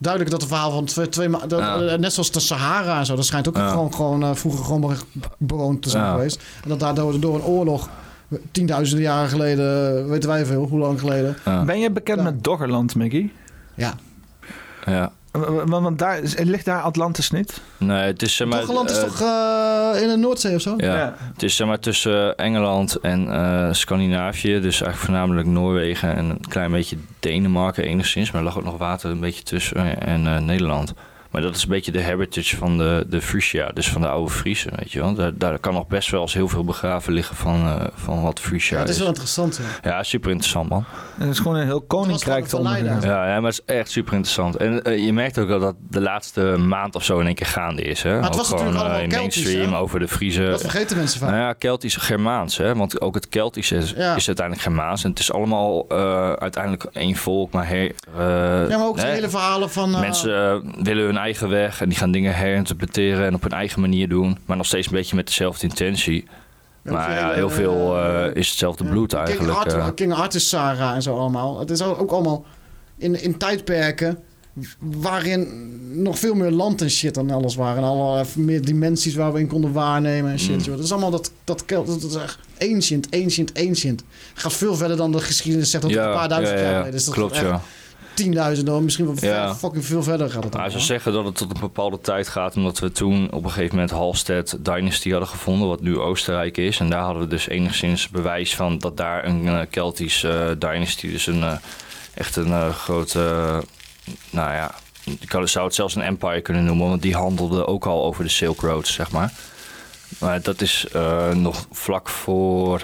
Duidelijk 0.03 0.31
dat 0.33 0.41
het 0.41 0.51
verhaal 0.51 0.71
van 0.71 0.85
twee, 0.85 1.09
twee 1.09 1.29
ma- 1.29 1.47
dat, 1.47 1.59
Ja. 1.61 1.81
eh, 1.81 1.99
net 1.99 2.13
zoals 2.13 2.31
de 2.31 2.41
Sahara 2.41 2.99
en 2.99 3.07
zo, 3.07 3.17
dat 3.17 3.25
schijnt 3.25 3.49
ook 3.49 3.57
Ja. 3.57 3.69
gewoon, 3.71 3.95
gewoon 3.95 4.23
eh, 4.23 4.31
vroeger 4.35 4.65
gewoon 4.65 4.81
be- 4.81 4.97
bewoond 5.39 5.83
te 5.83 5.91
zijn 5.91 6.05
Ja. 6.05 6.13
geweest. 6.13 6.43
En 6.63 6.69
dat 6.69 6.81
daardoor 6.81 7.21
door 7.21 7.35
een 7.35 7.43
oorlog, 7.43 7.89
eh, 8.29 8.39
tienduizenden 8.53 9.05
jaren 9.05 9.29
geleden, 9.29 10.09
weten 10.09 10.29
wij 10.29 10.47
veel, 10.47 10.65
hoe 10.67 10.79
lang 10.79 11.01
geleden. 11.01 11.37
Ben 11.67 11.79
je 11.81 11.91
bekend 11.91 12.23
met 12.23 12.45
Doggerland, 12.45 12.95
Mickey? 12.95 13.33
Ja. 13.75 13.95
Ja. 14.87 15.13
Want, 15.33 15.69
want 15.71 15.99
daar, 15.99 16.19
is- 16.19 16.39
ligt 16.39 16.65
daar 16.65 16.81
Atlantis 16.83 17.31
niet? 17.31 17.61
Nee, 17.77 18.03
het 18.03 18.23
is 18.23 18.37
zeg 18.37 18.49
maar... 18.49 18.63
Is 18.63 18.69
eh, 18.69 19.03
toch 19.05 19.21
eh, 19.21 20.03
in 20.03 20.09
de 20.09 20.17
Noordzee 20.17 20.55
of 20.55 20.61
zo? 20.61 20.75
Ja, 20.77 21.15
het 21.33 21.43
is 21.43 21.57
zeg 21.57 21.67
maar 21.67 21.79
tussen 21.79 22.37
Engeland 22.37 22.97
en 23.01 23.33
eh, 23.33 23.73
Scandinavië. 23.73 24.53
Dus 24.61 24.81
eigenlijk 24.81 24.97
voornamelijk 24.97 25.47
Noorwegen 25.49 26.17
en 26.17 26.25
een 26.25 26.49
klein 26.49 26.71
beetje 26.71 26.97
Denemarken 27.21 27.85
enigszins. 27.85 28.31
Maar 28.31 28.41
er 28.41 28.47
lag 28.47 28.59
ook 28.59 28.65
nog 28.65 28.79
water 28.79 29.11
een 29.11 29.21
beetje 29.21 29.43
tussen 29.43 30.01
en 30.01 30.27
eh, 30.27 30.39
Nederland. 30.39 30.93
Maar 31.33 31.43
dat 31.43 31.57
is 31.57 31.63
een 31.63 31.69
beetje 31.69 31.93
de 31.93 32.01
heritage 32.01 32.57
van 32.57 32.79
de, 32.79 33.05
de 33.09 33.21
Frisia, 33.23 33.69
dus 33.75 33.89
van 33.91 34.01
de 34.01 34.09
oude 34.09 34.31
Friesen, 34.31 34.73
weet 34.77 34.93
je 34.93 35.01
wel. 35.01 35.15
Daar, 35.15 35.31
daar 35.35 35.59
kan 35.59 35.73
nog 35.75 35.87
best 35.87 36.11
wel 36.11 36.21
eens 36.21 36.35
heel 36.35 36.49
veel 36.49 36.65
begraven 36.65 37.13
liggen 37.13 37.37
van, 37.37 37.67
eh, 37.67 37.87
van 37.95 38.23
wat 38.23 38.41
Frisia 38.41 38.75
Ja, 38.77 38.81
het 38.83 38.89
is 38.89 38.95
is. 38.95 39.01
wel 39.01 39.11
interessant. 39.11 39.61
Ja. 39.83 39.91
Ja, 39.91 40.03
super 40.03 40.31
interessant 40.31 40.69
man. 40.69 40.85
Het 41.19 41.29
is 41.31 41.39
gewoon 41.39 41.57
een 41.57 41.65
heel 41.67 41.81
koninkrijk 41.81 42.47
te 42.47 42.57
ondergaan. 42.57 43.01
Ja, 43.01 43.27
ja, 43.35 43.41
maar 43.41 43.51
het 43.51 43.63
is 43.67 43.75
echt 43.75 43.91
super 43.91 44.13
interessant. 44.15 44.57
En 44.57 44.83
eh, 44.83 45.05
je 45.05 45.13
merkt 45.13 45.39
ook 45.39 45.49
wel 45.49 45.61
dat 45.61 45.75
de 45.89 46.01
laatste 46.01 46.41
maand 46.59 46.95
of 46.95 47.05
zo 47.05 47.19
in 47.19 47.27
één 47.27 47.35
keer 47.35 47.47
gaande 47.47 47.83
is. 47.83 48.03
Hè? 48.03 48.11
Maar 48.15 48.23
het 48.23 48.33
ook 48.33 48.39
was 48.39 48.49
gewoon 48.49 48.63
natuurlijk 48.65 48.83
allemaal 48.85 48.99
eh, 48.99 49.05
in 49.05 49.19
Keltisch, 49.19 49.43
mainstream 49.45 49.73
hè? 49.73 49.79
over 49.79 49.99
de 49.99 50.09
Friese. 50.09 50.45
Dat 50.45 50.61
vergeten 50.61 50.97
mensen 50.97 51.21
vaak. 51.21 51.31
Nou 51.31 51.43
ja, 51.43 51.53
Keltisch 51.53 51.97
Germaans. 51.97 52.57
Hè? 52.57 52.75
Want 52.75 53.01
ook 53.01 53.15
het 53.15 53.29
Keltische 53.29 53.77
is, 53.77 53.91
Ja. 53.97 54.15
is 54.15 54.27
uiteindelijk 54.27 54.67
Germaans. 54.67 55.05
En 55.05 55.11
het 55.11 55.19
is 55.19 55.33
allemaal 55.33 55.85
eh, 55.89 56.33
uiteindelijk 56.33 56.85
één 56.93 57.17
volk. 57.17 57.53
Maar 57.53 57.69
her, 57.69 57.93
Ja, 58.69 58.79
maar 58.79 58.87
ook 58.87 58.97
de 58.97 59.03
hè? 59.03 59.11
hele 59.13 59.29
verhalen 59.29 59.71
van... 59.71 59.95
eh, 59.95 60.01
Mensen 60.01 60.63
willen 60.85 61.05
hun 61.05 61.19
eigen 61.23 61.49
weg 61.49 61.81
en 61.81 61.89
die 61.89 61.99
gaan 61.99 62.11
dingen 62.11 62.35
herinterpreteren 62.35 63.27
en 63.27 63.35
op 63.35 63.43
hun 63.43 63.53
eigen 63.53 63.81
manier 63.81 64.09
doen. 64.09 64.39
Maar 64.47 64.57
nog 64.57 64.67
steeds 64.67 64.87
een 64.87 64.93
beetje 64.93 65.17
met 65.17 65.27
dezelfde 65.27 65.67
intentie. 65.67 66.25
Maar 66.83 67.11
ja, 67.11 67.33
heel 67.33 67.51
veel 67.51 67.99
eh, 67.99 68.35
is 68.35 68.49
hetzelfde 68.49 68.85
bloed 68.85 69.09
King, 69.09 69.27
eigenlijk. 69.27 69.59
Arthur, 69.59 69.79
eh. 69.79 69.89
King 69.95 70.15
Saga 70.29 70.95
en 70.95 71.03
zo 71.03 71.17
allemaal. 71.17 71.59
Het 71.59 71.71
is 71.71 71.83
ook 71.83 72.11
allemaal 72.11 72.45
in, 72.97 73.23
in 73.23 73.37
tijdperken 73.37 74.19
waarin 74.79 75.71
nog 76.03 76.19
veel 76.19 76.35
meer 76.35 76.51
land 76.51 76.83
en 76.83 76.91
shit 76.91 77.15
dan 77.15 77.31
alles 77.31 77.55
waren. 77.55 77.83
En 77.83 77.89
alle 77.89 78.25
meer 78.37 78.65
dimensies 78.65 79.15
waar 79.15 79.33
we 79.33 79.41
in 79.41 79.47
konden 79.47 79.73
waarnemen 79.73 80.31
en 80.31 80.39
shit. 80.39 80.57
Mm. 80.57 80.63
joh. 80.63 80.77
Dat 80.77 80.85
is 80.85 80.93
allemaal 80.93 81.11
dat, 81.11 81.31
dat, 81.45 81.65
dat, 81.67 82.03
is 82.03 82.15
echt 82.15 82.39
ancient, 82.59 83.09
ancient, 83.11 83.59
ancient. 83.59 84.03
Gaat 84.35 84.53
veel 84.53 84.75
verder 84.75 84.97
dan 84.97 85.13
de 85.13 85.21
geschiedenis 85.21 85.71
zegt 85.71 85.83
dat 85.83 85.93
het 85.93 86.01
Ja, 86.01 86.09
een 86.09 86.17
paar 86.17 86.29
duizend 86.29 86.59
ja, 86.59 86.65
ja, 86.65 86.71
jaar 86.71 86.79
geleden 86.79 86.99
is. 86.99 87.05
Dat 87.05 87.15
klopt, 87.15 87.33
echt 87.33 87.43
ja. 87.43 87.63
Tienduizenden, 88.15 88.85
misschien 88.85 89.05
wel 89.07 89.15
Ja. 89.21 89.55
fucking 89.55 89.85
veel 89.85 90.03
verder 90.03 90.31
gaat 90.31 90.45
het. 90.45 90.53
Nou, 90.53 90.55
ze 90.65 90.69
allemaal. 90.69 90.87
zeggen 90.87 91.13
dat 91.13 91.25
het 91.25 91.37
tot 91.37 91.51
een 91.55 91.61
bepaalde 91.61 92.01
tijd 92.01 92.29
gaat, 92.29 92.57
omdat 92.57 92.79
we 92.79 92.93
toen 92.93 93.31
op 93.33 93.45
een 93.45 93.51
gegeven 93.51 93.75
moment 93.75 93.91
Hallstatt 93.95 94.65
Dynasty 94.65 95.11
hadden 95.11 95.29
gevonden, 95.29 95.69
wat 95.69 95.81
nu 95.81 95.99
Oostenrijk 95.99 96.57
is. 96.57 96.79
En 96.81 96.91
daar 96.91 97.03
hadden 97.03 97.23
we 97.23 97.29
dus 97.29 97.49
enigszins 97.49 98.09
bewijs 98.09 98.55
van 98.57 98.79
dat 98.79 98.97
daar 98.97 99.25
een 99.25 99.47
eh, 99.47 99.61
Keltisch 99.71 100.25
eh, 100.25 100.49
dynasty, 100.59 101.11
dus 101.11 101.27
een, 101.27 101.43
eh, 101.43 101.57
echt 102.15 102.37
een 102.37 102.73
grote, 102.73 103.19
nou 104.31 104.53
ja, 104.53 104.75
kan- 105.27 105.49
zou 105.49 105.65
het 105.67 105.75
zelfs 105.75 105.95
een 105.95 106.03
empire 106.03 106.41
kunnen 106.41 106.65
noemen, 106.65 106.89
want 106.89 107.03
die 107.03 107.15
handelde 107.15 107.67
ook 107.67 107.87
al 107.87 108.05
over 108.05 108.25
de 108.25 108.31
Silk 108.31 108.61
Road, 108.61 108.87
zeg 108.87 109.11
maar. 109.11 109.33
Maar 110.19 110.43
dat 110.43 110.61
is 110.61 110.87
nog 111.33 111.67
vlak 111.71 112.09
voor, 112.09 112.83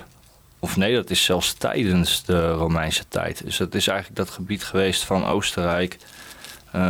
of 0.59 0.77
nee, 0.77 0.95
dat 0.95 1.11
is 1.11 1.25
zelfs 1.25 1.53
tijdens 1.53 2.25
de 2.25 2.51
Romeinse 2.53 3.05
tijd. 3.09 3.45
Dus 3.45 3.57
dat 3.57 3.75
is 3.75 3.87
eigenlijk 3.87 4.19
dat 4.19 4.31
gebied 4.31 4.65
geweest 4.65 5.05
van 5.05 5.27
Oostenrijk 5.27 5.97
eh, 6.73 6.81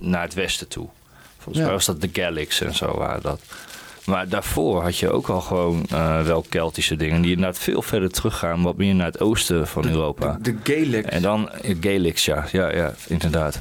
naar 0.00 0.22
het 0.22 0.34
westen 0.34 0.68
toe. 0.68 0.88
Volgens 1.34 1.56
Ja. 1.58 1.64
mij 1.64 1.72
was 1.74 1.84
dat 1.84 2.00
de 2.00 2.10
Gallics 2.12 2.60
en 2.60 2.74
zo 2.74 2.96
waren 2.96 3.22
dat. 3.22 3.40
Maar 4.04 4.28
daarvoor 4.28 4.82
had 4.82 4.98
je 4.98 5.10
ook 5.10 5.28
al 5.28 5.40
gewoon 5.40 5.84
eh, 5.90 6.22
wel 6.22 6.44
Keltische 6.48 6.96
dingen 6.96 7.22
die 7.22 7.30
inderdaad 7.32 7.58
veel 7.58 7.82
verder 7.82 8.10
teruggaan, 8.10 8.62
wat 8.62 8.76
meer 8.76 8.94
naar 8.94 9.06
het 9.06 9.20
oosten 9.20 9.66
van 9.66 9.88
Europa. 9.88 10.38
De 10.40 10.56
Gaelics. 10.62 11.08
En 11.08 11.22
dan 11.22 11.50
eh, 11.50 11.76
Gaelics, 11.80 12.24
ja, 12.24 12.44
ja, 12.52 12.74
ja, 12.74 12.94
inderdaad. 13.08 13.60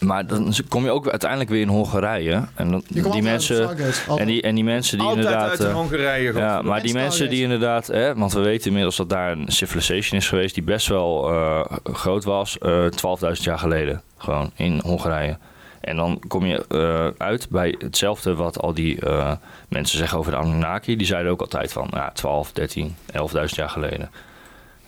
Maar 0.00 0.26
dan 0.26 0.54
kom 0.68 0.84
je 0.84 0.90
ook 0.90 1.08
uiteindelijk 1.08 1.50
weer 1.50 1.60
in 1.60 1.68
Hongarije. 1.68 2.44
En 2.54 2.70
dan, 2.70 2.82
Die 2.88 3.22
mensen. 3.22 3.76
En 4.18 4.26
die, 4.26 4.42
en 4.42 4.54
die 4.54 4.64
mensen 4.64 4.98
die 4.98 5.06
Altijd 5.06 5.24
inderdaad. 5.26 5.50
uit 5.50 5.60
eh, 5.68 5.72
Hongarije, 5.74 6.32
Ja, 6.32 6.62
maar 6.62 6.82
die 6.82 6.94
En 6.94 7.00
mensen 7.00 7.28
die 7.28 7.42
inderdaad. 7.42 7.86
Hè, 7.86 8.14
want 8.14 8.32
we 8.32 8.40
weten 8.40 8.66
inmiddels 8.66 8.96
dat 8.96 9.08
daar 9.08 9.32
een 9.32 9.44
civilization 9.52 10.20
is 10.20 10.28
geweest. 10.28 10.54
die 10.54 10.64
best 10.64 10.86
wel 10.86 11.30
eh, 11.30 11.60
groot 11.82 12.24
was. 12.24 12.58
eh 12.58 12.84
12.000 12.84 13.32
jaar 13.32 13.58
geleden. 13.58 14.02
Gewoon 14.18 14.50
in 14.56 14.80
Hongarije. 14.84 15.36
En 15.80 15.96
dan 15.96 16.22
kom 16.28 16.46
je 16.46 16.64
eh, 16.68 17.26
uit 17.26 17.48
bij 17.50 17.74
hetzelfde 17.78 18.34
wat 18.34 18.60
al 18.60 18.74
die 18.74 19.00
eh, 19.00 19.32
mensen 19.68 19.98
zeggen 19.98 20.18
over 20.18 20.30
de 20.32 20.38
Anunnaki. 20.38 20.96
Die 20.96 21.06
zeiden 21.06 21.32
ook 21.32 21.40
altijd 21.40 21.72
van 21.72 21.88
ja, 21.90 22.10
12, 22.14 22.52
13, 22.52 22.94
11.000 23.12 23.44
jaar 23.44 23.68
geleden. 23.68 24.10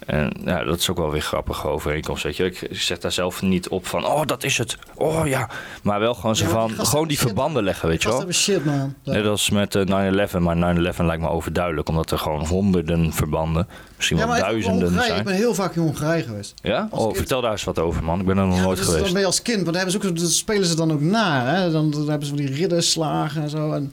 En 0.07 0.33
ja, 0.45 0.65
dat 0.65 0.79
is 0.79 0.91
ook 0.91 0.97
wel 0.97 1.11
weer 1.11 1.21
grappig 1.21 1.67
overeenkomst. 1.67 2.23
Weet 2.23 2.37
je. 2.37 2.45
Ik 2.45 2.67
zeg 2.71 2.99
daar 2.99 3.13
zelf 3.13 3.43
niet 3.43 3.69
op 3.69 3.87
van, 3.87 4.07
oh, 4.07 4.27
dat 4.27 4.45
is 4.45 4.59
het. 4.59 4.77
Oh 4.95 5.27
ja. 5.27 5.49
Maar 5.83 6.01
wel 6.01 6.15
gewoon 6.15 6.37
zo 6.37 6.43
Ja, 6.45 6.49
die 6.51 6.59
van, 6.59 6.69
gasten 6.69 6.87
gewoon 6.87 7.09
die 7.09 7.19
verbanden 7.19 7.63
leggen, 7.65 7.89
weet 7.89 8.03
je 8.03 8.09
wel. 8.09 8.33
shit, 8.33 8.65
man. 8.65 8.95
Net 9.05 9.27
als 9.27 9.51
met 9.51 9.75
eh, 9.75 9.83
9-11, 10.31 10.39
maar 10.39 10.75
9-11 10.77 10.97
lijkt 11.05 11.23
me 11.23 11.29
overduidelijk, 11.29 11.89
omdat 11.89 12.11
er 12.11 12.19
gewoon 12.19 12.47
honderden 12.47 13.13
verbanden, 13.13 13.69
misschien 13.97 14.17
wel 14.19 14.35
ik- 14.35 14.41
duizenden 14.41 14.81
Hongarije, 14.83 15.07
ik 15.09 15.13
zijn. 15.13 15.25
ben 15.25 15.35
heel 15.35 15.55
vaak 15.55 15.75
in 15.75 15.83
Hongarije 15.83 16.23
geweest. 16.23 16.55
Ja? 16.63 16.87
Oh, 16.91 17.15
vertel 17.15 17.41
daar 17.41 17.51
eens 17.53 17.65
wat 17.65 17.79
over, 17.79 18.05
man. 18.05 18.21
Ik 18.21 18.27
ben 18.27 18.39
er 18.39 18.47
nog 18.47 18.61
nooit 18.61 18.79
Dus 18.79 18.87
geweest. 18.87 19.13
ben 19.13 19.21
je 19.21 19.27
als 19.27 19.43
kind, 19.43 19.57
want 19.63 19.75
daar, 19.77 19.85
hebben 19.85 20.01
ze 20.03 20.09
ook, 20.09 20.17
dat 20.19 20.31
spelen 20.31 20.67
ze 20.67 20.77
dan 20.77 20.93
ook 20.93 21.01
na. 21.01 21.45
Hè? 21.45 21.71
Dan, 21.71 21.91
dan 21.91 22.09
hebben 22.09 22.27
ze 22.29 22.35
van 22.37 22.45
die 22.45 22.55
ridderslagen 22.55 23.43
en 23.43 23.51
zo. 23.51 23.73
En, 23.73 23.93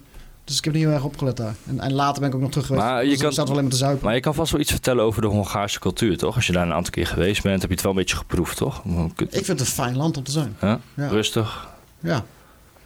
dus 0.50 0.58
ik 0.58 0.64
heb 0.64 0.74
niet 0.74 0.84
heel 0.84 0.94
erg 0.94 1.04
opgelet 1.04 1.38
daar. 1.38 1.56
En, 1.68 1.80
en 1.80 1.94
later 1.94 2.20
ben 2.20 2.30
ik 2.30 2.36
ook 2.36 2.42
nog 2.42 2.50
terug 2.52 2.66
geweest. 2.66 2.86
Maar 2.86 3.00
je, 3.04 3.06
Dus 3.10 3.14
ik 3.18 3.24
kan, 3.24 3.34
zat 3.34 3.50
alleen 3.50 3.62
maar 3.62 3.72
te 3.72 3.78
zuipen. 3.78 4.06
maar 4.06 4.16
je 4.16 4.20
kan 4.22 4.34
vast 4.34 4.52
wel 4.52 4.62
iets 4.62 4.72
vertellen 4.72 5.04
over 5.04 5.22
de 5.22 5.28
Hongaarse 5.28 5.80
cultuur, 5.80 6.18
toch? 6.18 6.36
Als 6.36 6.48
je 6.48 6.54
daar 6.54 6.66
een 6.66 6.74
aantal 6.74 6.92
keer 6.92 7.08
geweest 7.08 7.44
bent, 7.44 7.60
heb 7.62 7.70
je 7.70 7.76
het 7.76 7.84
wel 7.84 7.92
een 7.94 7.98
beetje 7.98 8.16
geproefd, 8.16 8.58
toch? 8.58 8.84
Ik 9.18 9.30
vind 9.32 9.48
het 9.48 9.60
een 9.60 9.66
fijn 9.66 9.98
land 9.98 10.18
om 10.18 10.24
te 10.24 10.32
zijn. 10.32 10.56
Ja? 10.62 10.80
Ja. 10.94 11.08
Rustig. 11.08 11.68
Ja. 12.00 12.24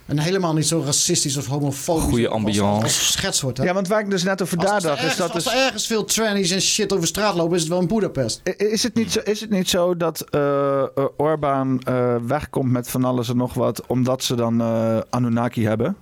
En 0.06 0.18
helemaal 0.18 0.54
niet 0.54 0.66
zo 0.66 0.82
racistisch 0.84 1.36
of 1.36 1.46
homofobisch. 1.46 2.04
Goeie 2.04 2.28
als- 2.28 2.34
ambiance. 2.36 2.82
Als 2.82 2.98
geschetst 2.98 3.40
wordt. 3.40 3.58
Hè? 3.58 3.64
Ja, 3.64 3.74
want 3.74 3.88
waar 3.88 4.00
ik 4.00 4.10
dus 4.10 4.22
net 4.22 4.42
over 4.42 4.58
Als, 4.58 4.70
als, 4.70 4.82
daar 4.82 4.92
er 4.92 4.96
dacht, 4.96 5.12
is 5.12 5.18
ergens, 5.18 5.26
dat 5.26 5.34
als 5.34 5.44
dus... 5.44 5.52
er 5.52 5.64
ergens 5.66 5.86
veel 5.86 6.04
trannies 6.04 6.50
en 6.50 6.60
shit 6.60 6.92
over 6.92 7.06
straat 7.06 7.34
lopen, 7.34 7.54
is 7.54 7.60
het 7.60 7.70
wel 7.70 7.80
in 7.80 7.86
Budapest. 7.86 8.40
I- 8.48 8.50
Is 8.64 8.82
het 8.82 8.94
niet 8.94 9.12
zo, 9.12 9.20
is 9.24 9.40
het 9.40 9.50
niet 9.50 9.68
zo 9.68 9.96
dat 9.96 10.20
eh, 10.20 10.82
Orbán 11.16 11.80
eh, 11.84 12.14
wegkomt 12.26 12.70
met 12.70 12.90
van 12.90 13.04
alles 13.04 13.28
en 13.28 13.36
nog 13.36 13.54
wat, 13.54 13.86
omdat 13.86 14.24
ze 14.24 14.34
dan 14.34 14.62
Anunnaki 15.10 15.66
hebben? 15.66 15.96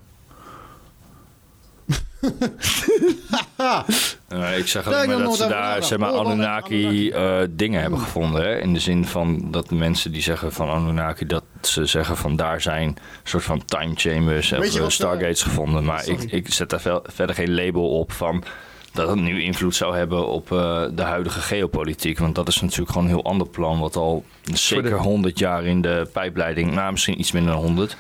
Eh, 4.29 4.59
ik 4.59 4.69
zeg 4.69 4.87
alleen 4.87 5.09
maar 5.09 5.19
dat 5.19 5.37
ze 5.37 5.47
daar 5.47 5.85
zeg 5.85 5.99
maar, 5.99 6.11
Anunnaki 6.11 7.11
eh, 7.11 7.39
dingen 7.51 7.81
hebben 7.81 7.99
gevonden. 7.99 8.43
Hè? 8.43 8.61
In 8.61 8.73
de 8.73 8.81
zin 8.81 9.07
van 9.07 9.51
dat 9.51 9.69
de 9.69 9.75
mensen 9.75 10.13
die 10.13 10.23
zeggen 10.23 10.53
van 10.53 10.69
Anunnaki, 10.69 11.27
dat 11.27 11.45
ze 11.61 11.87
zeggen 11.87 12.17
van 12.17 12.37
daar 12.37 12.61
zijn 12.61 12.97
soort 13.23 13.43
van 13.43 13.65
time 13.65 13.93
chambers 13.95 14.49
je 14.49 14.57
eh, 14.57 14.89
stargates 14.89 15.43
gevonden. 15.43 15.85
Maar 15.85 16.07
ik, 16.07 16.23
ik 16.23 16.53
zet 16.53 16.71
daar 16.71 17.01
verder 17.05 17.35
geen 17.35 17.55
label 17.55 17.99
op 17.99 18.13
van 18.13 18.45
dat 18.93 19.09
het 19.09 19.21
nu 19.21 19.43
invloed 19.43 19.75
zou 19.75 19.97
hebben 19.97 20.27
op 20.29 20.49
de 20.95 21.03
huidige 21.03 21.41
geopolitiek. 21.41 22.19
Want 22.19 22.35
dat 22.35 22.49
is 22.49 22.61
natuurlijk 22.61 22.91
gewoon 22.91 23.05
een 23.05 23.15
heel 23.15 23.25
ander 23.25 23.49
plan, 23.49 23.79
wat 23.79 23.97
al 23.97 24.25
zeker 24.43 24.99
100 24.99 25.39
jaar 25.39 25.65
in 25.65 25.83
de 25.83 26.09
pijpleiding, 26.13 26.75
nou 26.75 26.93
misschien 26.93 27.21
iets 27.21 27.33
minder 27.33 27.53
dan 27.53 27.63
100, 27.63 27.97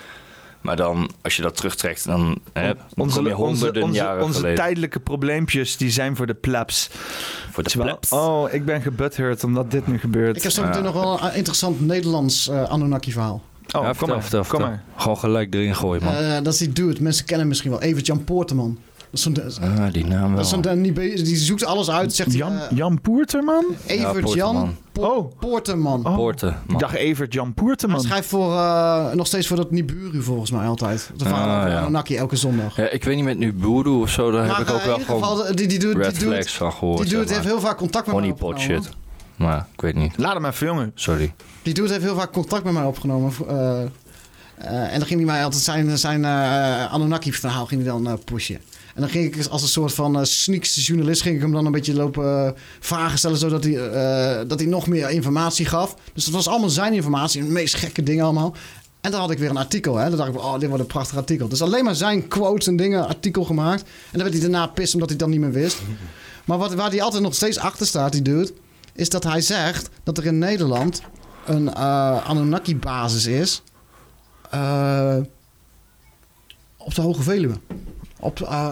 Maar 0.62 0.76
dan, 0.76 1.10
als 1.22 1.36
je 1.36 1.42
dat 1.42 1.56
terugtrekt, 1.56 2.04
dan, 2.04 2.38
hè, 2.52 2.66
dan 2.66 2.76
kom 2.94 3.06
je 3.06 3.18
Onze, 3.18 3.30
honderden 3.32 3.82
onze, 3.82 3.94
jaren 3.94 4.22
onze 4.24 4.34
geleden. 4.34 4.56
tijdelijke 4.56 5.00
probleempjes, 5.00 5.76
die 5.76 5.90
zijn 5.90 6.16
voor 6.16 6.26
de 6.26 6.34
plebs. 6.34 6.90
Voor 7.50 7.62
de 7.62 7.68
Terwijl- 7.70 7.90
plebs. 7.90 8.12
Oh, 8.12 8.52
ik 8.52 8.64
ben 8.64 8.82
gebutthurt 8.82 9.44
omdat 9.44 9.70
dit 9.70 9.86
nu 9.86 9.98
gebeurt. 9.98 10.36
Ik 10.36 10.42
heb 10.42 10.52
zo 10.52 10.64
meteen 10.64 10.82
nog 10.82 10.94
wel 10.94 11.22
een 11.22 11.34
interessant 11.34 11.80
Nederlands 11.80 12.48
eh, 12.48 12.62
Anunnaki-verhaal. 12.62 13.34
Oh, 13.34 13.82
ja, 13.82 13.88
kom 13.88 13.94
vertel, 13.96 14.06
maar, 14.14 14.22
vertel, 14.22 14.44
kom 14.44 14.60
vertel. 14.60 14.78
Gewoon 14.96 15.18
gelijk 15.18 15.54
erin 15.54 15.74
gooien, 15.76 16.04
man. 16.04 16.14
Eh, 16.14 16.34
dat 16.42 16.52
is 16.52 16.58
die 16.58 16.72
dude. 16.72 17.02
Mensen 17.02 17.22
kennen 17.24 17.38
hem 17.40 17.48
misschien 17.48 17.70
wel. 17.70 17.80
Evert-Jan 17.82 18.24
Poorterman. 18.24 18.78
Dat 19.12 19.58
ah, 19.62 19.92
die 19.92 20.06
naam 20.06 20.34
wel. 20.34 20.60
Dat 20.60 20.74
niet 20.76 20.96
die 20.96 21.36
zoekt 21.36 21.64
alles 21.64 21.90
uit. 21.90 22.14
Zegt 22.14 22.32
Jan, 22.32 22.52
hij, 22.52 22.68
eh, 22.68 22.76
Jan 22.76 23.00
Poerterman? 23.00 23.64
Evert-Jan 23.86 24.76
Po- 24.92 25.02
Oh. 25.02 25.38
Poorterman. 25.40 26.02
Poorten, 26.02 26.56
Ik 26.68 26.78
dacht 26.78 26.94
Evert 26.94 27.32
Jan 27.32 27.54
Poerterman. 27.54 27.96
Hij 27.98 28.06
schrijft 28.08 28.28
voor, 28.28 28.52
eh, 28.56 29.12
nog 29.12 29.26
steeds 29.26 29.46
voor 29.46 29.56
dat 29.56 29.70
Niburu 29.70 30.22
volgens 30.22 30.50
mij 30.50 30.66
altijd. 30.66 31.10
De 31.16 31.24
verhaal 31.24 31.48
Ah, 31.48 31.56
over 31.58 31.70
ja. 31.70 31.78
Anunnaki 31.80 32.16
elke 32.16 32.36
zondag. 32.36 32.76
Ja, 32.76 32.88
ik 32.90 33.04
weet 33.04 33.14
niet 33.16 33.24
met 33.24 33.38
nu 33.38 33.54
Voodoo 33.60 34.00
of 34.00 34.10
zo, 34.10 34.30
daar 34.30 34.46
Maar, 34.46 34.56
heb 34.58 34.66
ik 34.68 34.72
ook 34.74 34.80
eh, 34.80 34.84
wel 34.86 34.94
in 34.94 35.00
ieder 35.00 35.14
gewoon 35.16 35.36
geval, 35.36 35.54
die- 35.56 35.66
die 35.66 35.78
doet- 35.78 35.96
red 35.96 36.10
die 36.10 36.18
doet- 36.24 36.32
flags 36.32 36.54
van 36.56 36.72
gehoord. 36.72 37.08
Die 37.08 37.16
maar. 37.18 37.26
heeft 37.26 37.44
heel 37.44 37.60
vaak 37.60 37.76
contact 37.76 38.06
met 38.06 38.14
mij 38.14 38.24
Honeypot 38.24 38.50
opgenomen. 38.54 38.82
shit. 38.84 38.94
Maar 39.36 39.66
ik 39.74 39.80
weet 39.80 39.94
niet. 39.94 40.12
Laat 40.18 40.34
hem 40.34 40.44
even, 40.44 40.66
jongen. 40.66 40.90
Sorry. 40.94 41.34
Die 41.62 41.74
dude 41.74 41.90
heeft 41.92 42.02
heel 42.04 42.16
vaak 42.16 42.32
contact 42.32 42.64
met 42.64 42.72
mij 42.72 42.84
opgenomen. 42.84 43.32
eh, 43.48 43.80
eh, 43.82 44.92
en 44.92 44.98
dan 44.98 45.06
ging 45.08 45.20
hij 45.20 45.24
mij 45.30 45.44
altijd 45.44 45.62
zijn, 45.62 45.98
zijn 45.98 46.24
eh, 46.24 46.92
Anunnaki-verhaal 46.92 47.66
ging 47.66 47.82
hij 47.84 47.90
dan 47.90 48.18
pushen. 48.24 48.58
En 48.94 49.00
dan 49.00 49.10
ging 49.10 49.34
ik 49.34 49.46
als 49.46 49.62
een 49.62 49.68
soort 49.68 49.92
van 49.92 50.18
uh, 50.18 50.24
sneakste 50.24 50.80
journalist... 50.80 51.22
ging 51.22 51.34
ik 51.34 51.40
hem 51.40 51.52
dan 51.52 51.66
een 51.66 51.72
beetje 51.72 51.94
lopen 51.94 52.46
eh, 52.46 52.52
vragen 52.80 53.18
stellen... 53.18 53.38
zodat 53.38 53.64
hij, 53.64 53.88
eh, 53.88 54.48
dat 54.48 54.58
hij 54.58 54.68
nog 54.68 54.86
meer 54.86 55.10
informatie 55.10 55.66
gaf. 55.66 55.96
Dus 56.14 56.24
dat 56.24 56.34
was 56.34 56.48
allemaal 56.48 56.70
zijn 56.70 56.92
informatie. 56.92 57.42
De 57.42 57.48
meest 57.50 57.74
gekke 57.74 58.02
dingen 58.02 58.24
allemaal. 58.24 58.54
En 59.00 59.10
dan 59.10 59.20
had 59.20 59.30
ik 59.30 59.38
weer 59.38 59.50
een 59.50 59.56
artikel. 59.56 59.96
Hè. 59.96 60.08
Dan 60.08 60.18
dacht 60.18 60.30
ik, 60.30 60.38
oh, 60.38 60.58
dit 60.58 60.68
wordt 60.68 60.82
een 60.82 60.88
prachtig 60.88 61.16
artikel. 61.16 61.48
Dus 61.48 61.62
alleen 61.62 61.84
maar 61.84 61.94
zijn 61.94 62.28
quotes 62.28 62.66
en 62.66 62.76
dingen, 62.76 63.08
artikel 63.08 63.44
gemaakt. 63.44 63.82
En 63.82 63.88
dan 64.18 64.22
werd 64.22 64.32
hij 64.32 64.40
daarna 64.40 64.66
pist 64.66 64.94
omdat 64.94 65.08
hij 65.08 65.18
het 65.18 65.28
dan 65.28 65.38
niet 65.38 65.52
meer 65.52 65.62
wist. 65.62 65.78
Maar 66.44 66.58
wat, 66.58 66.74
waar 66.74 66.90
hij 66.90 67.02
altijd 67.02 67.22
nog 67.22 67.34
steeds 67.34 67.58
achter 67.58 67.86
staat, 67.86 68.12
die 68.12 68.22
dude... 68.22 68.52
is 68.92 69.08
dat 69.08 69.24
hij 69.24 69.40
zegt 69.40 69.88
dat 70.02 70.18
er 70.18 70.26
in 70.26 70.38
Nederland 70.38 71.02
een 71.46 71.74
eh, 71.74 72.28
Anunnaki-basis 72.28 73.26
is... 73.26 73.62
op 76.76 76.94
de 76.94 77.02
Hoge 77.02 77.22
Veluwe. 77.22 77.54
Op, 78.24 78.40
eh 78.40 78.68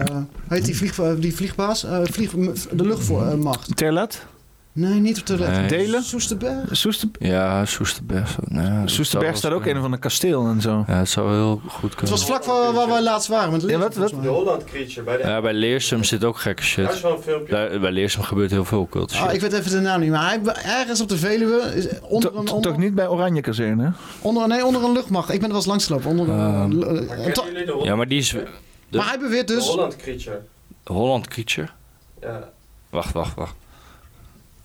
heet 0.47 0.65
die, 0.65 0.75
vlieg, 0.77 0.99
eh, 0.99 1.11
die 1.17 1.35
vliegbaas? 1.35 1.83
Eh, 1.83 1.99
vlieg, 2.03 2.31
de 2.71 2.85
luchtmacht. 2.85 3.77
Terlet? 3.77 4.25
Nee, 4.73 4.99
niet 4.99 5.31
op 5.31 5.37
Nee. 5.37 5.67
Delen? 5.67 6.03
Soesterberg? 6.03 6.55
Soester... 6.71 7.09
Ja, 7.19 7.65
Soesterberg. 7.65 8.37
Nee, 8.45 8.79
dat 8.81 8.89
Soesterberg 8.89 9.37
staat 9.37 9.51
ook 9.51 9.65
in 9.65 9.79
van 9.81 9.91
een 9.91 9.99
kasteel 9.99 10.45
en 10.47 10.61
zo. 10.61 10.83
Ja, 10.87 10.93
het 10.97 11.09
zou 11.09 11.31
heel 11.33 11.61
goed 11.67 11.81
Het 11.81 11.95
kunnen. 11.95 12.15
was 12.15 12.25
vlak 12.25 12.43
voor 12.43 12.73
waar 12.73 12.87
wij 12.87 13.01
laatst 13.01 13.27
waren. 13.27 13.51
Met 13.51 13.61
Ja, 13.61 13.77
wat, 13.77 13.93
De. 13.93 14.27
Holland 14.27 14.63
Creature 14.63 15.01
bij 15.03 15.17
de... 15.17 15.23
Ja, 15.23 15.41
bij 15.41 15.53
Leersum 15.53 16.03
zit 16.03 16.23
ook 16.23 16.37
gekke 16.37 16.63
shit. 16.63 16.85
Daar 16.85 16.93
is 16.93 17.01
wel 17.01 17.15
een 17.15 17.21
filmpje. 17.21 17.53
Daar, 17.53 17.79
bij 17.79 17.91
Leersum 17.91 18.21
gebeurt 18.23 18.51
heel 18.51 18.65
veel 18.65 18.87
cult 18.89 19.11
shit. 19.11 19.27
Ah, 19.27 19.33
ik 19.33 19.41
weet 19.41 19.53
even 19.53 19.71
de 19.71 19.79
naam 19.79 19.99
niet, 19.99 20.09
maar 20.11 20.29
hij, 20.29 20.39
ergens 20.79 21.01
op 21.01 21.09
de 21.09 21.17
Veluwe, 21.17 21.61
is 21.75 21.87
onder, 22.01 22.31
een, 22.31 22.37
onder, 22.37 22.61
Toch 22.61 22.77
niet 22.77 22.95
bij 22.95 23.07
Oranje 23.07 23.41
Kazerne? 23.41 23.83
hè? 23.83 23.89
onder, 24.21 24.47
nee, 24.47 24.65
onder 24.65 24.83
een 24.83 24.91
luchtmacht. 24.91 25.29
Ik 25.29 25.33
ben 25.39 25.43
er 25.43 25.47
wel 25.47 25.57
eens 25.57 25.65
langsgelopen. 25.65 26.09
Onder 26.09 26.29
een, 26.29 26.77
Maar 26.77 27.17
en 27.17 27.33
to- 27.33 27.41
kennen 27.41 27.51
jullie 27.51 27.65
de, 27.65 27.71
Hol- 27.71 27.85
Ja, 27.85 27.95
maar 27.95 28.07
die 28.07 28.19
is... 28.19 28.35
De 28.91 28.97
maar 28.97 29.07
hij 29.07 29.19
beweert 29.19 29.47
de 29.47 29.53
dus... 29.55 29.67
Holland 29.67 29.95
Creature? 29.95 30.41
Holland 30.83 31.27
Creature? 31.27 31.67
Ja. 32.21 32.49
Wacht, 32.89 33.13
wacht, 33.13 33.35
wacht. 33.35 33.55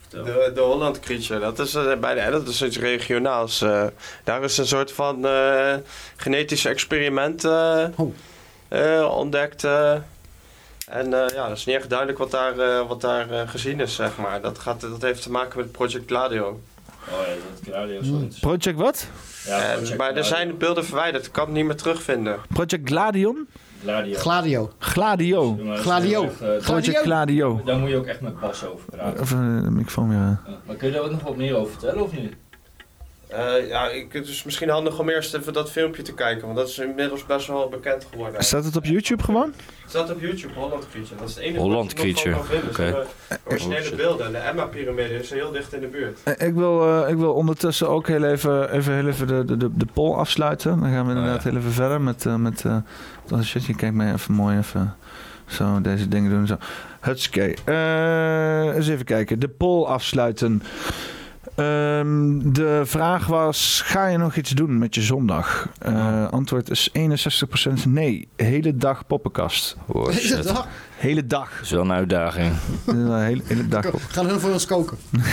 De, 0.08 0.50
de 0.54 0.60
Holland 0.60 1.00
Creature, 1.00 1.40
dat 1.40 1.58
is, 1.58 1.74
eh, 1.74 1.94
bij 1.94 2.14
de, 2.24 2.30
dat 2.30 2.48
is 2.48 2.62
iets 2.62 2.78
regionaals. 2.78 3.60
eh. 3.62 3.86
daar 4.24 4.42
is 4.42 4.58
een 4.58 4.66
soort 4.66 4.92
van 4.92 5.26
eh 5.26 5.74
genetisch 6.16 6.64
experiment 6.64 7.44
eh, 7.44 7.84
Oh. 7.96 9.16
ontdekt. 9.18 9.64
eh. 9.64 9.92
en 10.88 11.12
eh, 11.24 11.34
ja, 11.34 11.48
dat 11.48 11.56
is 11.56 11.64
niet 11.64 11.76
echt 11.76 11.88
duidelijk 11.88 12.18
wat 12.18 12.30
daar, 12.30 12.86
wat 12.86 13.00
daar 13.00 13.48
gezien 13.48 13.80
is, 13.80 13.94
zeg 13.94 14.16
maar. 14.16 14.40
Dat, 14.40 14.58
gaat, 14.58 14.80
dat 14.80 15.02
heeft 15.02 15.22
te 15.22 15.30
maken 15.30 15.58
met 15.58 15.72
Project 15.72 16.06
Gladio. 16.06 16.60
Oh 17.10 17.18
ja, 17.66 17.80
dat 17.80 17.88
is 17.88 18.08
Hmm. 18.08 18.28
Project 18.40 18.78
wat? 18.78 19.06
Eh, 19.46 19.96
maar 19.96 20.14
er 20.16 20.24
zijn 20.24 20.56
beelden 20.58 20.84
verwijderd, 20.84 21.26
ik 21.26 21.32
kan 21.32 21.44
het 21.44 21.54
niet 21.54 21.64
meer 21.64 21.76
terugvinden. 21.76 22.40
Project 22.52 22.88
Gladion? 22.88 23.48
Gladio. 23.82 24.16
Gladio. 24.18 24.70
Gladio. 24.78 25.58
Gladio. 25.74 26.30
Project 26.62 26.96
Gladio. 26.98 27.60
Daar 27.64 27.78
moet 27.78 27.88
je 27.90 27.96
ook 27.96 28.06
echt 28.06 28.20
met 28.20 28.40
Bas 28.40 28.64
over 28.66 28.84
praten. 28.90 29.20
Even 29.22 29.62
de 29.62 29.70
microfoon 29.70 30.08
weer. 30.08 30.18
aan. 30.18 30.40
Maar 30.66 30.76
kun 30.76 30.88
je 30.88 30.94
daar 30.94 31.02
ook 31.02 31.10
nog 31.10 31.22
wat 31.22 31.36
meer 31.36 31.56
over 31.56 31.70
vertellen 31.72 32.02
of 32.02 32.12
niet? 32.12 32.32
Eh, 33.28 33.68
ja, 33.68 33.88
ik, 33.88 34.12
het 34.12 34.28
is 34.28 34.42
misschien 34.44 34.68
handig 34.68 34.98
om 34.98 35.08
eerst 35.08 35.34
even 35.34 35.52
dat 35.52 35.70
filmpje 35.70 36.02
te 36.02 36.14
kijken, 36.14 36.44
want 36.44 36.56
dat 36.58 36.68
is 36.68 36.78
inmiddels 36.78 37.26
best 37.26 37.46
wel 37.46 37.68
bekend 37.68 38.06
geworden. 38.10 38.44
Staat 38.44 38.64
het 38.64 38.76
op 38.76 38.84
YouTube 38.84 39.22
gewoon? 39.22 39.52
Het 39.80 39.90
staat 39.90 40.10
op 40.10 40.20
YouTube, 40.20 40.54
Holland 40.54 40.88
Creature. 40.88 41.16
Dat 41.18 41.28
is 41.28 41.34
het 41.34 41.44
enige 41.44 41.60
Holland 41.60 41.92
wat 41.92 42.02
je 42.02 42.12
nog 42.12 42.22
van 42.22 42.32
Creature, 42.32 42.36
kan 42.36 42.46
vinden. 42.46 42.74
Ze 42.74 42.82
oké. 42.82 43.06
hebben 43.28 43.40
Originele 43.44 43.94
beelden. 43.96 44.26
En 44.26 44.32
de 44.32 44.38
Emma-pyramide 44.38 45.14
is 45.14 45.30
heel 45.30 45.50
dicht 45.52 45.72
in 45.72 45.80
de 45.80 45.86
buurt. 45.86 46.18
Eh, 46.24 46.46
Ik 46.48 46.54
wil, 46.54 47.02
eh, 47.04 47.10
ik 47.10 47.16
wil 47.16 47.32
ondertussen 47.32 47.88
ook 47.88 48.06
heel 48.08 48.24
even, 48.24 48.72
even, 48.72 48.94
heel 48.94 49.06
even 49.08 49.26
de, 49.26 49.44
de, 49.44 49.56
de, 49.56 49.70
de 49.76 49.86
poll 49.92 50.14
afsluiten. 50.14 50.80
Dan 50.80 50.90
gaan 50.90 51.06
we 51.06 51.14
inderdaad 51.14 51.42
heel 51.42 51.56
even 51.56 51.72
verder 51.72 52.00
met... 52.00 52.26
eh 52.26 52.34
met 52.34 52.64
eh, 52.64 52.76
dat 53.26 53.44
shit. 53.44 53.64
Je 53.64 53.74
kijkt 53.76 53.94
mij 53.94 54.12
even 54.12 54.34
mooi 54.34 54.58
even 54.58 54.96
zo 55.46 55.80
deze 55.80 56.08
dingen 56.08 56.30
doen. 56.30 56.46
Zo. 56.46 56.56
Hutske. 57.00 57.56
Eh 57.64 58.74
eens 58.76 58.88
even 58.88 59.04
kijken. 59.04 59.38
De 59.38 59.48
poll 59.48 59.84
afsluiten. 59.84 60.62
Ehm, 61.56 62.38
de 62.52 62.80
vraag 62.84 63.26
was, 63.26 63.82
ga 63.84 64.06
je 64.06 64.18
nog 64.18 64.36
iets 64.36 64.50
doen 64.50 64.78
met 64.78 64.94
je 64.94 65.02
zondag? 65.02 65.68
Eh, 65.78 66.28
Antwoord 66.28 66.70
is 66.70 66.90
61% 66.92 67.84
nee. 67.86 68.28
Hele 68.36 68.76
dag 68.76 69.06
poppenkast. 69.06 69.76
Oh, 69.86 70.08
Hele 70.08 70.42
dag. 70.42 70.66
Hele 70.96 71.26
dag. 71.26 71.50
Dat 71.54 71.62
is 71.62 71.70
wel 71.70 71.80
een 71.82 71.92
uitdaging. 71.92 72.52
Een 72.86 73.20
hele, 73.22 73.42
hele 73.46 73.68
dag 73.68 73.92
op. 73.92 74.00
Gaan 74.08 74.26
hun 74.26 74.40
voor 74.40 74.52
ons 74.52 74.66
koken? 74.66 74.96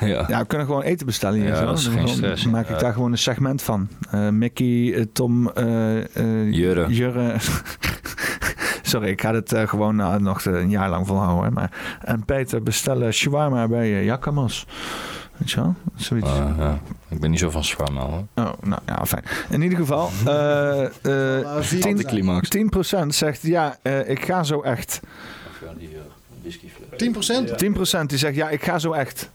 Ja. 0.00 0.24
Ja, 0.28 0.38
we 0.38 0.46
kunnen 0.46 0.66
gewoon 0.66 0.82
eten 0.82 1.06
bestellen 1.06 1.38
hier. 1.38 1.48
Ja, 1.48 1.56
zo. 1.56 1.64
dat 1.66 1.78
is 1.78 1.84
Dan 1.84 1.92
geen 1.92 2.02
gewoon- 2.02 2.16
stress, 2.16 2.42
Dan 2.42 2.52
maak 2.52 2.68
ik 2.68 2.78
daar 2.78 2.92
gewoon 2.92 3.12
een 3.12 3.18
segment 3.18 3.62
van. 3.62 3.88
Eh, 4.10 4.28
Mickey, 4.28 4.94
eh, 4.94 5.04
Tom, 5.12 5.50
eh, 5.50 5.96
eh, 6.16 6.52
Jurre. 6.52 6.86
Jurre. 6.88 7.34
Sorry, 8.82 9.08
ik 9.08 9.20
ga 9.20 9.34
het 9.34 9.54
gewoon 9.66 10.22
nog 10.22 10.44
een 10.44 10.70
jaar 10.70 10.90
lang 10.90 11.06
volhouden. 11.06 11.44
hè, 11.44 11.50
Maar, 11.50 11.70
en 12.00 12.24
Peter 12.24 12.62
bestellen 12.62 13.12
shawarma 13.12 13.68
bij 13.68 14.04
uh. 14.04 14.16
Weet 15.36 15.50
je 15.50 15.56
wel? 15.60 15.74
Zoiets. 15.96 16.28
Ah, 16.28 16.54
ja. 16.58 16.78
Ik 17.08 17.20
ben 17.20 17.30
niet 17.30 17.38
zo 17.38 17.50
van 17.50 17.64
shawarma 17.64 18.00
hoor. 18.00 18.24
Oh, 18.34 18.52
nou 18.62 18.80
ja, 18.86 19.06
fijn. 19.06 19.24
In 19.50 19.62
ieder 19.62 19.78
geval, 19.78 20.10
eh 20.26 20.84
eh, 20.84 20.90
vier- 21.62 21.80
10, 21.80 21.90
Anticlimax. 21.90 22.48
10% 22.48 23.14
zegt 23.14 23.42
ja, 23.42 23.78
eh, 23.82 24.08
ik 24.08 24.24
ga 24.24 24.42
zo 24.42 24.60
echt. 24.62 25.00
Die 25.78 25.88
whiskyfles. 26.42 26.98
10%? 26.98 27.56
10% 27.56 28.06
die 28.06 28.18
zegt 28.18 28.34
ja, 28.34 28.48
ik 28.48 28.64
ga 28.64 28.78
zo 28.78 28.92
echt. 28.92 29.30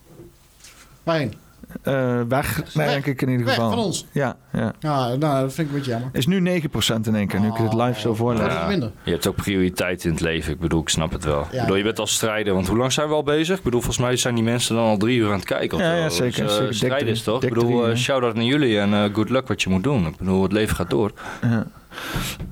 Waarheen? 1.03 1.33
Eh, 1.81 2.21
weg, 2.27 2.63
denk 2.73 3.05
ik 3.05 3.21
in 3.21 3.29
ieder 3.29 3.45
Weg 3.45 3.55
geval. 3.55 3.69
van 3.69 3.79
ons? 3.79 4.05
Ja, 4.11 4.37
ja. 4.53 4.73
Ja, 4.79 5.15
nou, 5.15 5.41
dat 5.41 5.53
vind 5.53 5.57
ik 5.67 5.73
een 5.73 5.79
beetje 5.79 5.91
jammer. 5.91 6.09
Is 6.13 6.27
nu 6.27 6.39
9% 6.39 7.07
in 7.07 7.15
één 7.15 7.27
keer, 7.27 7.39
nu 7.39 7.47
ik 7.47 7.53
het 7.55 7.73
live 7.73 7.99
zo 7.99 8.13
voorlees. 8.15 8.39
Wordt 8.41 8.57
het 8.59 8.67
minder? 8.67 8.91
Je 9.03 9.11
hebt 9.11 9.27
ook 9.27 9.35
prioriteit 9.35 10.03
in 10.05 10.11
het 10.11 10.19
leven. 10.21 10.53
Ik 10.53 10.59
bedoel, 10.59 10.81
ik 10.81 10.89
snap 10.89 11.11
het 11.11 11.23
wel. 11.23 11.39
Ja. 11.51 11.55
ik 11.55 11.59
bedoel, 11.61 11.75
je 11.75 11.83
bent 11.83 11.99
al 11.99 12.07
strijder. 12.07 12.53
Want 12.53 12.67
hoe 12.67 12.77
lang 12.77 12.91
zijn 12.91 13.07
we 13.07 13.13
al 13.13 13.23
bezig? 13.23 13.57
Ik 13.57 13.63
bedoel, 13.63 13.81
volgens 13.81 14.05
mij 14.05 14.15
zijn 14.17 14.35
die 14.35 14.43
mensen 14.43 14.75
dan 14.75 14.85
al 14.85 14.97
drie 14.97 15.17
uur 15.19 15.27
aan 15.27 15.33
het 15.33 15.45
kijken. 15.45 15.77
of 15.77 15.83
Ja, 15.83 15.89
zo. 15.89 15.95
ja, 15.97 16.03
Dus, 16.07 16.15
zeker, 16.15 16.43
eh, 16.45 16.49
zeker. 16.49 16.65
Dik 16.67 16.73
strijden 16.75 16.97
drie- 16.99 17.11
is 17.11 17.23
toch? 17.23 17.43
Ik 17.43 17.49
bedoel, 17.53 17.65
drie, 17.69 17.81
eh, 17.83 17.89
ja. 17.89 17.95
shout-out 17.95 18.35
naar 18.35 18.43
jullie 18.43 18.79
en 18.79 18.93
eh, 18.93 19.03
good 19.13 19.29
luck 19.29 19.47
wat 19.47 19.61
je 19.61 19.69
moet 19.69 19.83
doen. 19.83 20.07
Ik 20.07 20.17
bedoel, 20.17 20.43
het 20.43 20.51
leven 20.51 20.75
gaat 20.75 20.89
door. 20.89 21.11
Ja. 21.41 21.67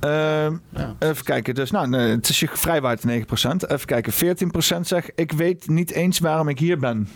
Ehm, 0.00 0.56
Even 0.98 1.24
kijken, 1.24 1.54
dus 1.54 1.70
nou, 1.70 1.88
nee, 1.88 2.08
het 2.10 2.28
is 2.28 2.40
je 2.40 2.48
vrijwaard 2.52 3.04
9%. 3.04 3.70
Even 3.70 3.86
kijken, 3.86 4.12
14% 4.12 4.86
zegt 4.86 5.10
ik 5.14 5.32
weet 5.32 5.68
niet 5.68 5.90
eens 5.92 6.18
waarom 6.18 6.48
ik 6.48 6.58
hier 6.58 6.78
ben. 6.78 7.08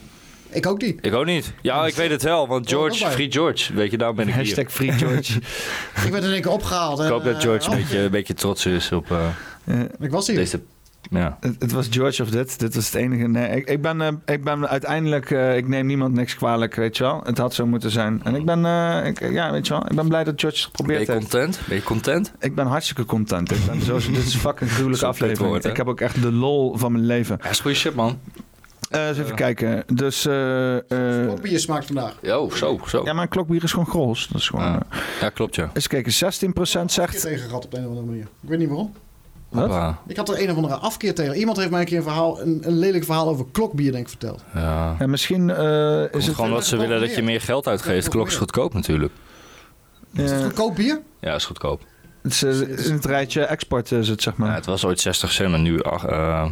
Ik 0.52 0.66
ook 0.66 0.80
niet. 0.80 1.06
Ik 1.06 1.14
ook 1.14 1.24
niet. 1.26 1.52
Ja, 1.62 1.86
ik 1.86 1.94
weet 1.94 2.10
het 2.10 2.22
wel. 2.22 2.48
Want 2.48 2.60
ook 2.64 2.68
George, 2.80 3.02
bij. 3.04 3.12
Free 3.12 3.32
George. 3.32 3.74
Weet 3.74 3.90
je, 3.90 3.98
daar 3.98 4.14
ben 4.14 4.28
ik 4.28 4.34
hier. 4.34 4.42
Hashtag 4.44 4.72
Free 4.72 4.92
George. 4.92 5.38
Ik 6.06 6.12
werd 6.12 6.24
in 6.24 6.30
één 6.32 6.42
keer 6.42 6.50
opgehaald. 6.50 7.00
Ik 7.00 7.08
hoop 7.08 7.24
dat 7.24 7.34
eh, 7.34 7.40
George 7.40 7.68
oh, 7.70 7.74
een, 7.76 7.80
beetje, 7.82 7.98
een 7.98 8.10
beetje 8.10 8.34
trots 8.34 8.66
is 8.66 8.92
op 8.92 9.10
eh, 9.10 9.26
Eh, 9.64 9.80
Ik 10.00 10.10
was 10.10 10.26
hier. 10.26 10.36
deze... 10.36 10.60
Ja. 11.10 11.36
het, 11.40 11.56
het 11.58 11.72
was 11.72 11.86
George 11.90 12.22
of 12.22 12.30
dit. 12.30 12.58
Dit 12.58 12.74
was 12.74 12.84
het 12.86 12.94
enige. 12.94 13.26
Nee, 13.28 13.56
ik, 13.56 13.68
ik, 13.68 13.82
ben, 13.82 14.00
eh, 14.00 14.08
ik 14.34 14.44
ben 14.44 14.68
uiteindelijk, 14.68 15.30
eh, 15.30 15.56
ik 15.56 15.68
neem 15.68 15.86
niemand 15.86 16.14
niks 16.14 16.34
kwalijk, 16.34 16.74
weet 16.74 16.96
je 16.96 17.02
wel. 17.02 17.20
Het 17.24 17.38
had 17.38 17.54
zo 17.54 17.66
moeten 17.66 17.90
zijn. 17.90 18.20
En 18.24 18.34
ik 18.34 18.44
ben, 18.44 18.64
eh, 18.64 19.06
ik, 19.06 19.30
ja, 19.32 19.50
weet 19.52 19.66
je 19.66 19.72
wel, 19.72 19.82
ik 19.90 19.96
ben 19.96 20.08
blij 20.08 20.24
dat 20.24 20.40
George 20.40 20.56
het 20.62 20.66
Ben 20.66 20.76
geprobeerd 20.76 21.06
je 21.06 21.12
heeft. 21.12 21.28
content? 21.30 21.60
Ben 21.68 21.76
je 21.76 21.82
content? 21.82 22.32
Ik 22.40 22.54
ben 22.54 22.66
hartstikke 22.66 23.04
content. 23.04 23.50
Ik 23.50 23.66
ben 23.66 23.80
zo, 23.82 23.94
dit 23.98 24.16
is 24.26 24.34
een 24.34 24.40
fucking 24.40 24.70
gruwelijke 24.70 25.06
aflevering. 25.12 25.48
woord, 25.48 25.64
ik 25.64 25.76
heb 25.76 25.86
ook 25.88 26.00
echt 26.00 26.22
de 26.22 26.32
lol 26.32 26.76
van 26.76 26.92
mijn 26.92 27.06
leven. 27.06 27.38
Ja, 27.42 27.50
is 27.50 27.60
goede 27.60 27.76
shit, 27.76 27.94
man. 27.94 28.18
Eh, 28.92 29.08
eens 29.08 29.18
even 29.18 29.34
kijken. 29.34 29.84
Dus, 29.94 30.26
eh, 30.26 30.76
eh, 31.22 31.26
Wat 31.26 31.40
bier 31.42 31.58
smaakt 31.58 31.86
vandaag? 31.86 32.14
Yo, 32.22 32.50
zo, 32.50 32.80
zo. 32.86 33.04
ja, 33.04 33.12
maar 33.12 33.22
een 33.22 33.28
klokbier 33.28 33.62
is 33.64 33.70
gewoon 33.70 33.86
grols. 33.86 34.28
Dat 34.28 34.40
is 34.40 34.48
gewoon... 34.48 34.64
Ja. 34.64 34.82
eh, 34.90 34.98
Ja, 35.20 35.28
klopt, 35.28 35.54
ja. 35.54 35.70
eens 35.74 35.86
kijken, 35.86 36.12
16% 36.12 36.84
Ik 36.84 36.90
zegt... 36.90 37.12
heb 37.12 37.22
tegen 37.22 37.46
gehad 37.48 37.64
op 37.64 37.70
de 37.70 37.76
een 37.76 37.82
of 37.82 37.88
andere 37.88 38.06
manier. 38.06 38.22
Ik 38.42 38.48
weet 38.48 38.58
niet 38.58 38.68
waarom. 38.68 38.92
Wat? 39.48 39.94
Ik 40.06 40.16
had 40.16 40.28
er 40.28 40.42
een 40.42 40.50
of 40.50 40.56
andere 40.56 40.74
afkeer 40.74 41.14
tegen. 41.14 41.34
Iemand 41.36 41.56
heeft 41.56 41.70
mij 41.70 41.80
een 41.80 41.86
keer 41.86 41.96
een, 41.96 42.02
verhaal, 42.02 42.40
een, 42.40 42.58
een 42.62 42.78
lelijk 42.78 43.04
verhaal 43.04 43.28
over 43.28 43.44
klokbier 43.52 43.92
denk 43.92 44.02
ik 44.04 44.08
verteld. 44.08 44.44
Ja. 44.54 44.96
Ja, 44.98 45.06
misschien 45.06 45.50
eh, 45.50 46.02
is 46.02 46.10
Komt 46.10 46.24
het... 46.26 46.34
gewoon 46.34 46.50
dat 46.50 46.64
ze 46.64 46.76
willen 46.76 47.00
dat 47.00 47.14
je 47.14 47.22
meer 47.22 47.40
geld 47.40 47.66
uitgeeft. 47.68 48.08
Klok 48.08 48.26
is 48.26 48.36
goedkoop 48.36 48.74
natuurlijk. 48.74 49.12
Is 50.14 50.30
het 50.30 50.42
goedkoop 50.42 50.74
bier? 50.74 51.00
Ja, 51.20 51.34
is 51.34 51.44
goedkoop. 51.44 51.82
Het 52.22 52.32
is, 52.42 52.60
in 52.86 52.94
het 52.94 53.04
rijtje 53.04 53.42
export 53.44 53.92
is 53.92 54.08
het, 54.08 54.22
zeg 54.22 54.36
maar. 54.36 54.48
Ja, 54.48 54.54
het 54.54 54.66
was 54.66 54.84
ooit 54.84 55.00
60 55.00 55.32
cent, 55.32 55.50
maar 55.50 55.60
nu 55.60 55.82
ach- 55.82 56.04
eh, 56.06 56.48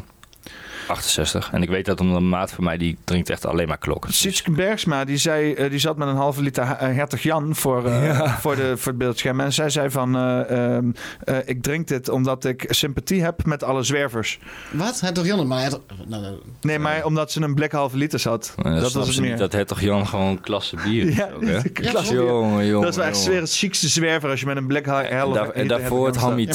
68. 0.91 1.51
En 1.53 1.63
ik 1.63 1.69
weet 1.69 1.85
dat 1.85 2.01
een 2.01 2.29
maat 2.29 2.51
van 2.53 2.65
mij, 2.65 2.77
die 2.77 2.97
drinkt 3.05 3.31
echt 3.31 3.47
alleen 3.47 3.69
maar 3.69 3.79
klokken. 3.79 4.13
Sietske 4.13 4.51
Bergsma, 4.51 5.05
die, 5.05 5.17
zei, 5.17 5.53
eh, 5.55 5.71
die 5.71 5.79
zat 5.79 5.97
met 5.97 6.09
een 6.09 6.17
halve 6.17 6.43
liter 6.43 6.63
eh, 6.63 6.79
Hertog 6.95 7.21
Jan 7.21 7.55
voor, 7.55 7.87
eh, 7.87 8.35
voor, 8.43 8.57
de, 8.57 8.77
voor 8.77 8.89
het 8.93 8.99
beeldscherm. 9.01 9.41
En 9.41 9.53
zij 9.53 9.71
zei 9.71 9.91
van, 9.91 10.17
eh, 10.17 10.75
ehm, 10.77 10.91
eh, 11.25 11.37
ik 11.45 11.63
drink 11.63 11.87
dit 11.89 12.09
omdat 12.09 12.45
ik 12.45 12.65
sympathie 12.69 13.23
heb 13.23 13.45
met 13.45 13.63
alle 13.63 13.83
zwervers. 13.83 14.39
Wat? 14.73 15.01
Het 15.01 15.15
toch 15.15 15.27
Jan? 15.27 15.47
Maar 15.47 15.71
nou, 16.07 16.23
nou, 16.23 16.35
Nee, 16.61 16.79
maar 16.79 17.05
omdat 17.05 17.33
ze 17.33 17.41
een 17.41 17.55
blik 17.55 17.73
halve 17.73 17.97
liter. 17.97 18.21
En 18.57 18.63
dan 18.73 18.81
dat 18.81 18.93
was 18.93 19.09
het 19.09 19.21
meer. 19.21 19.31
niet 19.31 19.39
dat 19.39 19.53
het 19.53 19.69
toch 19.69 19.81
Jan 19.81 20.07
gewoon 20.07 20.41
klasse 20.41 20.77
bier 20.85 21.07
is 21.09 21.17
Ja, 21.17 21.29
ook, 21.35 21.45
hè? 21.45 21.63
klasse 21.73 22.13
bier. 22.15 22.25
Jongen, 22.25 22.67
jongen, 22.67 22.81
dat 22.83 22.91
is 22.91 22.97
wel 22.97 23.07
echt 23.07 23.27
weer 23.27 23.41
het 23.41 23.53
chicste 23.57 23.89
zwerver 23.89 24.31
als 24.31 24.41
je 24.41 24.47
met 24.47 24.57
een 24.57 24.67
blik 24.67 24.87
halve 24.87 25.09
En, 25.29 25.33
daar- 25.33 25.51
en 25.51 25.69
daarvoor 25.69 26.07
het 26.07 26.17
Hammy 26.17 26.47
Ja, 26.47 26.53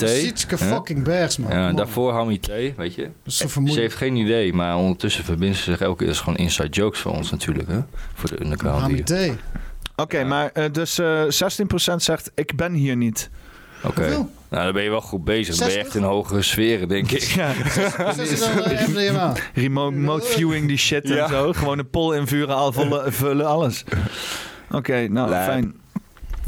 fucking 0.58 1.04
Bergsma. 1.04 1.52
Ja, 1.52 1.74
daarvoor 1.74 2.12
thee, 2.40 2.74
weet 2.78 2.96
je. 2.96 3.02
is 3.26 3.38
zo 3.38 3.44
Ze 3.44 3.50
vermoeiend. 3.50 3.82
heeft 3.82 3.96
geen 3.96 4.14
idee, 4.26 4.54
maar 4.54 4.76
ondertussen 4.78 5.24
verbinden 5.24 5.58
ze 5.58 5.64
zich 5.64 5.82
elke 5.82 5.98
keer. 5.98 6.06
Dat 6.08 6.16
is 6.16 6.22
gewoon 6.22 6.38
inside 6.38 6.70
jokes 6.70 7.00
voor 7.00 7.12
ons 7.12 7.32
natuurlijk, 7.32 7.70
hè? 7.70 7.80
Voor 8.14 8.30
de 8.30 8.44
underground 8.44 9.08
hier. 9.08 9.36
Oké, 9.96 10.24
maar 10.24 10.50
eh, 10.54 10.72
dus 10.72 11.00
eh 11.00 11.24
16% 11.24 11.96
zegt, 11.96 12.32
ik 12.36 12.56
ben 12.56 12.74
hier 12.74 12.96
niet. 12.96 13.30
Oké. 13.84 14.10
Nou, 14.50 14.64
dan 14.64 14.74
ben 14.74 14.84
je 14.84 14.90
wel 14.90 15.02
goed 15.02 15.24
bezig. 15.24 15.56
Dan 15.56 15.68
ben 15.68 15.76
je 15.76 15.82
echt 15.82 15.92
60? 15.92 16.02
in 16.02 16.08
hogere 16.16 16.42
sferen, 16.42 16.88
denk 16.88 17.12
ik. 17.12 17.22
Ja. 17.22 17.52
Eh? 19.06 19.32
Remote, 19.54 20.26
viewing 20.26 20.68
die 20.68 20.78
shit 20.78 21.08
Ja. 21.08 21.24
en 21.24 21.30
zo. 21.30 21.54
Gewoon 21.54 21.80
een 21.80 21.90
poll 21.90 22.16
invuren, 22.16 22.56
al 22.56 22.72
vullen, 22.72 23.14
vullen 23.24 23.46
alles. 23.46 23.84
Oké, 24.72 25.08
nou 25.08 25.30
Lijp. 25.30 25.50
fijn. 25.52 25.76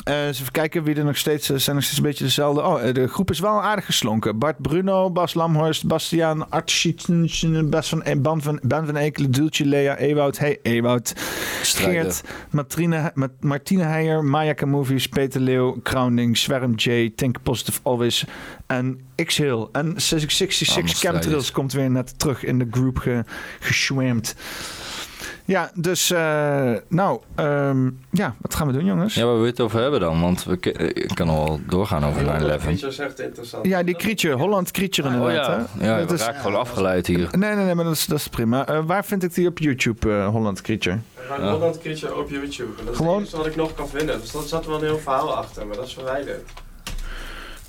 Eh, 0.08 0.26
eens 0.26 0.40
even 0.40 0.52
kijken 0.52 0.84
wie 0.84 0.95
er 0.95 1.03
nog 1.06 1.18
steeds 1.18 1.50
eh, 1.50 1.58
zijn. 1.58 1.76
Nog 1.76 1.86
steeds 1.86 1.98
een 2.00 2.03
beetje 2.06 2.24
dezelfde. 2.24 2.61
Oh, 2.64 2.88
eh, 2.88 2.94
de 2.94 3.08
groep 3.08 3.32
is 3.32 3.40
wel 3.40 3.61
aardig 3.61 3.86
geslonken. 3.86 4.38
Bart 4.40 4.61
Bruno, 4.61 5.11
Bas 5.11 5.34
Lamhorst, 5.34 5.88
Bastiaan 5.88 6.50
Artschieten, 6.50 7.69
Bas 7.69 7.90
van, 7.90 8.03
eh, 8.03 8.18
Ben 8.18 8.42
van, 8.42 8.60
ben 8.64 8.86
van 8.86 8.95
Ekelen, 8.95 9.32
Duultje, 9.32 9.66
Lea, 9.66 9.98
Ewout. 9.98 10.38
Hey. 10.38 10.60
Strijder. 11.61 12.02
Geert, 12.02 12.24
Martine, 12.50 13.11
Ma- 13.14 13.27
Martine 13.40 13.84
Heijer, 13.84 14.24
Mayaka 14.24 14.66
Movies, 14.66 15.08
Peter 15.08 15.42
Leeuw, 15.42 15.80
Crowning, 15.84 16.38
Zwerm 16.38 16.74
J, 16.76 17.10
Think 17.16 17.42
Positive 17.44 17.80
Always 17.84 18.26
en 18.68 19.00
X-Hill. 19.26 19.68
En 19.72 19.94
66 20.02 20.68
Allemaal 20.69 20.86
Chemtrails 20.94 21.19
strijders. 21.22 21.52
komt 21.52 21.74
weer 21.74 21.90
net 21.92 22.19
terug 22.19 22.44
in 22.44 22.60
de 22.60 22.68
groep 22.72 22.98
ge. 22.98 23.24
Ja, 25.48 25.72
dus 25.76 26.11
eh, 26.11 26.74
nou, 26.88 27.22
ehm, 27.35 27.90
ja, 28.11 28.35
wat 28.42 28.56
gaan 28.56 28.67
we 28.67 28.74
doen 28.74 28.85
jongens? 28.85 29.14
Ja, 29.14 29.24
waar 29.26 29.34
wil 29.34 29.43
je 29.43 29.50
het 29.50 29.59
over 29.59 29.82
hebben 29.82 30.00
dan? 30.00 30.22
Want 30.22 30.43
we, 30.43 30.59
eh, 30.59 30.85
ik 30.88 31.11
kan 31.14 31.30
al 31.30 31.45
wel 31.45 31.59
doorgaan 31.67 32.06
over 32.06 32.22
9-11. 32.24 32.26
Creature 32.64 32.88
is 32.88 33.00
echt 33.00 33.19
interessant. 33.19 33.66
Ja, 33.66 33.84
die 33.84 33.95
creature, 33.95 34.35
Holland 34.35 34.72
creature 34.72 35.08
Oh 35.08 35.14
inderdaad. 35.14 35.48
ja, 35.74 35.80
hè? 35.80 35.88
ja 35.92 35.98
Dat 36.00 36.09
we 36.09 36.16
is- 36.16 36.22
raken 36.26 36.42
gewoon 36.42 36.59
afgeleid 36.59 37.08
hier. 37.08 37.27
Nee, 37.32 37.53
nee, 37.56 37.66
nee, 37.66 37.76
maar 37.76 37.85
dat 37.85 37.93
is, 37.93 38.06
dat 38.06 38.17
is 38.19 38.27
prima. 38.27 38.66
Eh, 38.67 38.80
waar 38.85 39.06
vind 39.06 39.24
ik 39.24 39.34
die 39.34 39.48
op 39.48 39.58
YouTube, 39.59 40.09
eh, 40.11 40.27
Holland 40.27 40.61
Creature? 40.61 40.98
We 41.16 41.22
gaan 41.30 41.50
Holland 41.50 41.77
Creature 41.80 42.16
op 42.16 42.30
YouTube. 42.30 42.69
En 42.80 42.84
dat 42.85 42.92
is 42.93 42.98
Gewoon- 43.00 43.22
het 43.22 43.32
wat 43.32 43.45
ik 43.45 43.56
nog 43.56 43.74
kan 43.74 43.88
vinden. 43.90 44.19
Dus 44.22 44.32
dat 44.32 44.48
zat 44.48 44.66
wel 44.66 44.76
een 44.76 44.84
heel 44.84 45.00
verhaal 45.00 45.35
achter, 45.35 45.67
maar 45.67 45.76
dat 45.76 45.85
is 45.85 45.93
verwijderd. 45.93 46.50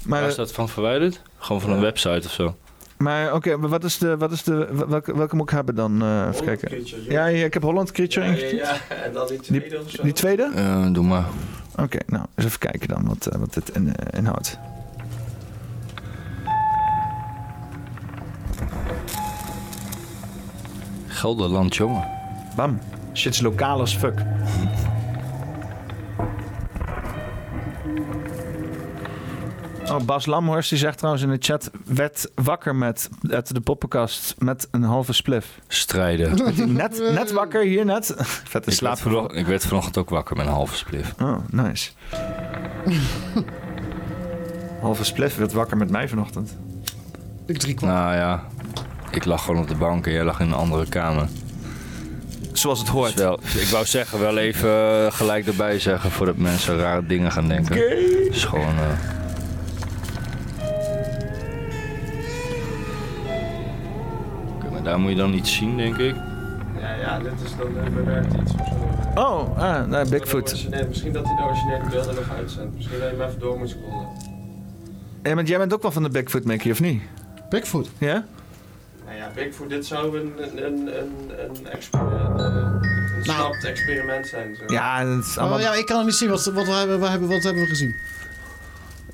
Maar, 0.02 0.20
Waar 0.20 0.28
is 0.28 0.34
dat 0.36 0.52
van 0.52 0.68
verwijderd? 0.68 1.20
Gewoon 1.38 1.60
van 1.60 1.70
een 1.70 1.80
website 1.80 2.26
of 2.26 2.32
zo? 2.32 2.56
Maar 2.98 3.34
oké, 3.34 3.58
wat 3.58 3.84
is 3.84 3.98
de, 3.98 4.16
wat 4.16 4.32
is 4.32 4.42
de, 4.42 4.68
welke, 4.88 5.16
welke 5.16 5.36
moet 5.36 5.50
ik 5.50 5.56
hebben 5.56 5.74
dan? 5.74 6.02
eh 6.02 6.28
even 6.32 6.44
kijken. 6.44 6.68
Creature, 6.68 7.10
Ja, 7.10 7.26
ik 7.26 7.54
heb 7.54 7.62
Holland 7.62 7.90
Creature 7.92 8.26
Ja, 8.26 8.32
ja, 8.32 8.38
ingetypt. 8.38 8.62
ja, 8.88 8.94
en 9.04 9.12
dan 9.12 9.26
die 9.26 9.38
tweede 9.40 9.80
of 9.80 9.90
zo. 9.90 10.02
Die 10.02 10.12
tweede? 10.12 10.50
Eh, 10.54 10.86
doe 10.92 11.04
maar. 11.04 11.24
Oké, 11.76 11.98
nou, 12.06 12.24
eens 12.34 12.46
even 12.46 12.58
kijken 12.58 12.88
dan 12.88 13.06
wat, 13.06 13.26
eh, 13.26 13.38
wat 13.38 13.54
dit 13.54 13.68
in, 13.74 13.96
eh, 13.96 14.18
inhoudt. 14.18 14.58
Gelderland, 21.08 21.76
jongen. 21.76 22.04
Bam. 22.56 22.78
Shit 23.14 23.34
is 23.34 23.40
lokaal 23.40 23.80
as 23.80 23.96
fuck. 23.96 24.14
Oh, 29.90 30.00
Bas 30.04 30.26
Lamhorst 30.26 30.68
die 30.70 30.78
zegt 30.78 30.96
trouwens 30.98 31.24
in 31.24 31.30
de 31.30 31.36
chat... 31.40 31.70
werd 31.84 32.30
wakker 32.34 32.74
met 32.76 33.08
uit 33.30 33.54
de 33.54 33.60
poppenkast 33.60 34.34
met 34.38 34.68
een 34.70 34.82
halve 34.82 35.12
spliff. 35.12 35.48
Strijden. 35.68 36.54
Net, 36.74 36.98
net 37.12 37.32
wakker 37.32 37.64
hier 37.64 37.84
net. 37.84 38.14
Vet 38.48 38.66
in 38.66 38.72
Ik 38.72 38.78
slaap 38.78 38.90
werd, 38.90 39.02
vanochtend, 39.02 39.38
ik 39.40 39.46
werd 39.46 39.66
vanochtend 39.66 39.96
ook 39.98 40.10
wakker 40.10 40.36
met 40.36 40.46
een 40.46 40.52
halve 40.52 40.76
spliff. 40.76 41.14
Oh, 41.20 41.36
nice. 41.50 41.90
halve 44.80 45.04
spliff 45.04 45.36
werd 45.36 45.52
wakker 45.52 45.76
met 45.76 45.90
mij 45.90 46.08
vanochtend. 46.08 46.56
Ik 47.46 47.58
drie 47.58 47.74
kwart. 47.74 47.92
Nou 47.92 48.14
ja, 48.14 48.46
ik 49.10 49.24
lag 49.24 49.44
gewoon 49.44 49.60
op 49.60 49.68
de 49.68 49.74
bank 49.76 50.06
en 50.06 50.12
jij 50.12 50.24
lag 50.24 50.40
in 50.40 50.46
een 50.46 50.54
andere 50.54 50.86
kamer. 50.88 51.28
Zoals 52.52 52.78
het 52.78 52.88
hoort. 52.88 53.12
Dus 53.12 53.22
wel, 53.22 53.40
ik 53.42 53.68
wou 53.68 53.84
zeggen, 53.84 54.18
wel 54.20 54.38
even 54.38 54.70
eh, 54.70 55.12
gelijk 55.12 55.46
erbij 55.46 55.78
zeggen 55.78 56.10
voordat 56.10 56.36
mensen 56.36 56.78
rare 56.78 57.06
dingen 57.06 57.32
gaan 57.32 57.48
denken. 57.48 57.76
Oké. 57.76 57.94
Het 58.24 58.34
is 58.34 58.44
gewoon... 58.44 58.74
eh, 58.76 59.17
daar 64.88 64.98
moet 64.98 65.10
je 65.10 65.16
dan 65.16 65.32
iets 65.32 65.54
zien, 65.54 65.76
denk 65.76 65.96
ik. 65.96 66.14
Ja, 66.80 66.94
ja, 66.94 67.18
dit 67.18 67.32
is 67.44 67.56
dan 67.56 67.66
uh, 67.76 67.94
bewerkt 67.94 68.34
iets 68.34 68.52
of 68.52 68.66
zo. 68.66 69.20
Oh, 69.20 69.58
ah, 69.58 69.86
nou, 69.86 70.08
Bigfoot. 70.08 70.66
Misschien 70.88 71.12
dat 71.12 71.24
hij 71.26 71.36
de 71.36 71.42
originele 71.42 71.84
beelden 71.90 72.14
nog 72.14 72.30
uitzendt. 72.36 72.74
Misschien 72.76 72.98
dat 72.98 73.10
je 73.10 73.16
hem 73.16 73.28
even 73.28 73.40
door 73.40 73.58
moet 73.58 73.68
scrollen. 73.68 74.08
Ja, 75.22 75.34
want 75.34 75.48
jij 75.48 75.58
bent 75.58 75.74
ook 75.74 75.82
wel 75.82 75.90
van 75.90 76.02
de 76.02 76.10
Bigfoot, 76.10 76.44
Mickey, 76.44 76.70
of 76.70 76.80
niet? 76.80 77.02
Bigfoot? 77.48 77.88
Ja? 77.98 78.24
Nou 79.04 79.16
ja, 79.16 79.30
Bigfoot, 79.34 79.68
dit 79.68 79.86
zou 79.86 80.18
een, 80.18 80.32
een, 80.38 80.64
een, 80.66 80.98
een, 80.98 81.30
een, 81.44 81.66
experiment, 81.66 82.40
een 82.40 83.24
snapt 83.24 83.64
experiment 83.64 84.26
zijn. 84.26 84.56
Zo. 84.56 84.74
Ja, 84.74 85.04
dat 85.04 85.24
is 85.24 85.38
allemaal... 85.38 85.58
Oh, 85.58 85.64
ja, 85.64 85.74
ik 85.74 85.86
kan 85.86 85.96
het 85.96 86.06
niet 86.06 86.14
zien. 86.14 86.28
Wat, 86.28 86.44
wat, 86.44 86.66
wat, 86.66 86.78
hebben, 86.78 87.00
wat, 87.00 87.08
hebben, 87.08 87.28
wat 87.28 87.42
hebben 87.42 87.62
we 87.62 87.68
gezien? 87.68 87.96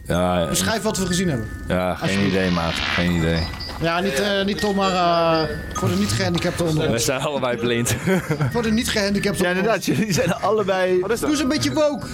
Ja, 0.06 0.42
eh, 0.42 0.48
Beschrijf 0.48 0.82
wat 0.82 0.98
we 0.98 1.06
gezien 1.06 1.28
hebben. 1.28 1.48
ja 1.68 1.94
geen 1.94 2.26
idee, 2.26 2.50
maat. 2.50 2.74
Geen 2.74 3.10
idee. 3.10 3.63
Ja, 3.80 4.00
niet, 4.00 4.20
eh, 4.20 4.44
niet 4.44 4.60
Tom, 4.60 4.76
maar 4.76 4.92
eh, 4.92 5.56
voor 5.72 5.88
de 5.88 5.94
niet-gehandicapten 5.96 6.66
onder 6.66 6.90
We 6.90 6.98
zijn 6.98 7.20
allebei 7.20 7.56
blind. 7.56 7.94
Voor 8.52 8.62
de 8.62 8.70
niet-gehandicapten 8.70 9.44
Ja, 9.44 9.50
onder 9.50 9.72
ons. 9.72 9.86
inderdaad, 9.88 9.98
jullie 9.98 10.12
zijn 10.12 10.34
allebei... 10.34 11.00
Doe 11.00 11.28
eens 11.30 11.40
een 11.40 11.48
beetje 11.48 11.72
woke. 11.72 12.06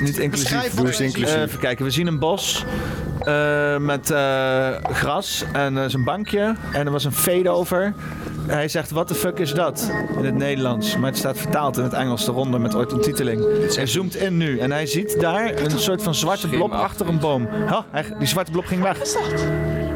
Niet 0.00 0.18
inclusief. 0.18 0.62
wat 0.62 0.76
Doe 0.76 0.86
eens 0.86 1.00
inclusief. 1.00 1.42
even 1.42 1.58
kijken, 1.58 1.84
we 1.84 1.90
zien 1.90 2.06
een 2.06 2.18
bos 2.18 2.64
eh, 3.20 3.76
met 3.76 4.10
eh, 4.10 4.68
gras 4.92 5.44
en 5.52 5.76
is 5.76 5.94
een 5.94 6.04
bankje 6.04 6.54
en 6.72 6.86
er 6.86 6.92
was 6.92 7.04
een 7.04 7.12
fade 7.12 7.48
over. 7.50 7.94
Hij 8.46 8.68
zegt, 8.68 8.90
what 8.90 9.06
the 9.06 9.14
fuck 9.14 9.38
is 9.38 9.52
dat? 9.52 9.90
In 10.18 10.24
het 10.24 10.34
Nederlands, 10.34 10.96
maar 10.96 11.10
het 11.10 11.18
staat 11.18 11.38
vertaald 11.38 11.76
in 11.76 11.82
het 11.82 11.92
Engels 11.92 12.26
eronder 12.28 12.60
met 12.60 12.74
ondertiteling. 12.74 13.44
Hij 13.74 13.86
zoomt 13.86 14.16
in 14.16 14.36
nu 14.36 14.58
en 14.58 14.70
hij 14.72 14.86
ziet 14.86 15.20
daar 15.20 15.52
een 15.62 15.78
soort 15.78 16.02
van 16.02 16.14
zwarte 16.14 16.48
blob 16.48 16.72
achter 16.72 17.08
een 17.08 17.18
boom. 17.18 17.48
Huh, 17.50 17.78
hij, 17.90 18.04
die 18.18 18.28
zwarte 18.28 18.50
blob 18.50 18.66
ging 18.66 18.82
weg. 18.82 18.96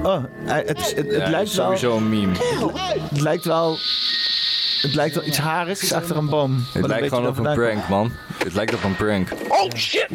Oh, 0.02 0.24
hij- 0.44 0.64
het, 0.66 0.78
het, 0.78 0.96
het, 0.96 1.06
Ja, 1.10 1.18
het 1.20 1.28
lijkt 1.28 1.48
is 1.50 1.56
wel... 1.56 1.64
sowieso 1.64 1.96
een 1.96 2.08
meme. 2.08 2.32
Het 3.10 3.20
lijkt 3.20 3.44
wel... 3.44 3.78
Het 4.82 4.94
lijkt 4.94 5.14
wel 5.14 5.24
iets 5.24 5.38
harigs 5.38 5.92
achter 5.92 6.16
een 6.16 6.28
boom. 6.28 6.64
Het 6.72 6.86
lijkt 6.86 7.08
gewoon 7.08 7.22
op 7.22 7.28
een 7.28 7.34
vandaan 7.34 7.54
prank, 7.54 7.88
man. 7.88 8.12
Het 8.44 8.54
lijkt 8.54 8.74
op 8.74 8.84
een 8.84 8.96
prank. 8.96 9.28
Oh 9.48 9.70
shit! 9.76 10.06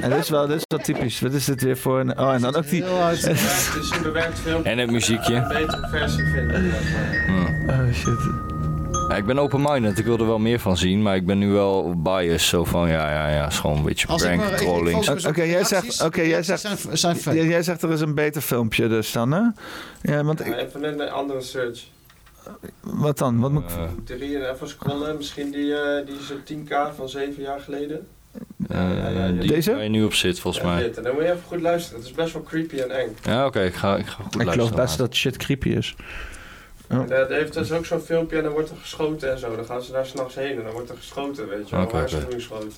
En 0.00 0.10
dit 0.10 0.18
is 0.18 0.28
wel, 0.28 0.46
dit 0.46 0.56
is 0.56 0.62
wel 0.68 0.78
typisch. 0.78 1.20
Wat 1.20 1.32
is 1.32 1.44
dit 1.44 1.62
weer 1.62 1.76
voor 1.78 2.00
een... 2.00 2.18
Oh, 2.18 2.32
en 2.34 2.40
dan 2.40 2.56
ook 2.56 2.68
die... 2.68 2.84
Ja, 2.84 3.08
het 3.08 3.26
is 3.26 3.90
een 3.96 4.02
bewerkt 4.02 4.38
filmpje. 4.38 4.70
En 4.70 4.78
het 4.78 4.90
muziekje. 4.90 5.34
Een 5.34 5.48
betere 5.48 5.88
versie 5.90 6.24
vinden. 6.24 6.72
Oh 7.68 7.92
shit. 7.92 8.18
Ja, 8.90 9.16
ik 9.16 9.24
ben 9.26 9.38
open-minded. 9.38 9.98
Ik 9.98 10.04
wil 10.04 10.18
er 10.18 10.26
wel 10.26 10.38
meer 10.38 10.58
van 10.60 10.76
zien. 10.76 11.02
Maar 11.02 11.16
ik 11.16 11.26
ben 11.26 11.38
nu 11.38 11.48
wel 11.52 11.94
biased. 12.02 12.40
Zo 12.40 12.64
van, 12.64 12.88
ja, 12.88 13.10
ja, 13.10 13.28
ja. 13.28 13.46
Is 13.46 13.58
gewoon 13.58 13.76
een 13.76 13.82
beetje 13.84 14.06
Als 14.08 14.22
ik 14.22 14.28
prank, 14.28 14.42
maar- 14.42 14.52
ik- 14.52 14.60
ik 14.60 14.66
trolling. 14.66 15.04
focus 15.04 15.24
Oké, 15.24 15.42
jij 15.42 15.64
zegt, 15.64 15.70
reacties. 15.70 16.00
oké, 16.02 16.20
jij 16.20 16.28
Reacties 16.30 16.60
zegt, 16.60 16.80
zijn- 16.80 16.98
zijn 16.98 17.16
fake. 17.16 17.36
jij, 17.36 17.46
jij 17.46 17.62
zegt 17.62 17.82
er 17.82 17.92
is 17.92 18.00
een 18.00 18.14
beter 18.14 18.42
filmpje 18.42 18.88
dus 18.88 19.12
dan, 19.12 19.30
hè? 19.32 19.40
Ja, 20.02 20.24
want 20.24 20.38
Ja, 20.38 20.44
ik, 20.44 20.56
even 20.68 21.00
een 21.00 21.10
andere 21.10 21.40
search. 21.40 21.80
wat 22.80 23.18
dan? 23.18 23.40
Wat 23.40 23.50
moet 23.50 23.62
ik... 23.70 24.16
Drie 24.16 24.38
en 24.38 24.50
even 24.54 24.68
scrollen. 24.68 25.16
Misschien 25.16 25.50
die, 25.50 25.74
eh 25.74 26.06
die 26.06 26.16
zo'n 26.20 26.42
10k 26.68 26.94
van 26.96 27.08
7 27.08 27.42
jaar 27.42 27.60
geleden. 27.60 28.06
Eh, 28.68 29.28
die 29.40 29.48
Deze? 29.48 29.70
waar 29.72 29.82
je 29.82 29.88
nu 29.88 30.04
op 30.04 30.14
zit, 30.14 30.40
volgens 30.40 30.64
Ja, 30.64 30.70
mij. 30.70 30.82
dit. 30.82 30.96
En 30.96 31.02
dan 31.02 31.14
moet 31.14 31.22
je 31.22 31.28
even 31.28 31.42
goed 31.46 31.60
luisteren. 31.60 31.98
Het 32.00 32.08
is 32.08 32.14
best 32.14 32.32
wel 32.32 32.42
creepy 32.42 32.78
en 32.78 32.90
eng. 32.90 33.16
Ja, 33.22 33.46
oké. 33.46 33.60
ik, 33.64 33.74
ga, 33.74 33.96
ik 33.96 34.06
ga 34.06 34.14
goed 34.22 34.26
Ik 34.26 34.34
luisteren. 34.34 34.52
geloof 34.68 34.84
best 34.84 34.98
dat 34.98 35.14
shit 35.14 35.36
creepy 35.36 35.68
is. 35.68 35.96
Oh. 36.90 36.98
En, 36.98 37.10
er 37.12 37.30
heeft 37.30 37.52
dus 37.54 37.72
ook 37.72 37.86
zo'n 37.86 38.00
filmpje 38.00 38.36
en 38.36 38.42
dan 38.42 38.52
wordt 38.52 38.70
er 38.70 38.76
geschoten 38.80 39.30
en 39.32 39.38
zo. 39.38 39.56
Dan 39.56 39.64
gaan 39.64 39.82
ze 39.82 39.92
daar 39.92 40.06
s'nachts 40.06 40.34
heen 40.34 40.56
en 40.56 40.62
dan 40.62 40.72
wordt 40.72 40.90
er 40.90 40.96
geschoten, 40.96 41.48
weet 41.48 41.68
je 41.68 41.76
wel. 41.76 41.84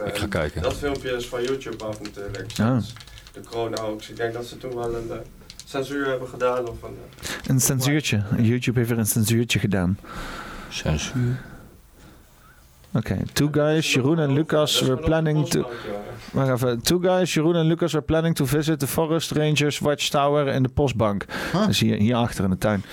Ik 0.07 0.17
ga 0.17 0.27
kijken. 0.27 0.63
Dat 0.63 0.75
filmpje 0.75 1.11
is 1.11 1.27
van 1.29 1.43
YouTube 1.43 1.85
af 1.85 2.01
natuurlijk. 2.03 2.57
De 3.33 3.41
corona 3.51 3.83
hoax. 3.83 4.09
Ik 4.11 4.17
denk 4.17 4.33
dat 4.33 4.45
ze 4.47 4.59
toen 4.59 4.75
wel 4.75 4.95
een 4.97 5.11
eh, 5.11 5.17
censuur 5.67 6.07
hebben 6.09 6.29
gedaan 6.29 6.69
of 6.69 6.83
een... 6.83 6.97
eh, 7.21 7.29
Een 7.47 7.61
censuurtje. 7.61 8.23
YouTube 8.39 8.79
heeft 8.79 8.91
weer 8.91 8.99
een 8.99 9.07
censuurtje 9.07 9.59
gedaan. 9.59 9.99
Censuur. 10.69 11.41
Oké, 12.95 13.17
two 13.33 13.49
guys, 13.51 13.93
Jeroen 13.93 14.19
en 14.19 14.33
Lucas 14.33 14.81
were 14.81 14.97
planning 14.97 15.49
to... 15.49 15.67
Wacht 16.33 16.49
even. 16.49 16.83
Two 16.83 16.99
guys, 17.01 17.35
Jeroen 17.35 17.57
en 17.57 17.67
Lucas 17.67 17.93
were 17.93 18.05
planning 18.05 18.35
to 18.35 18.45
visit 18.45 18.79
the 18.79 18.87
Forest 18.87 19.31
Rangers 19.31 19.79
Watchtower 19.79 20.47
in 20.47 20.63
de 20.63 20.69
postbank. 20.69 21.25
Dus 21.67 21.81
hier, 21.81 21.97
hier 21.97 22.15
achter 22.15 22.45
in 22.45 22.51
de 22.51 22.59
tuin. 22.59 22.85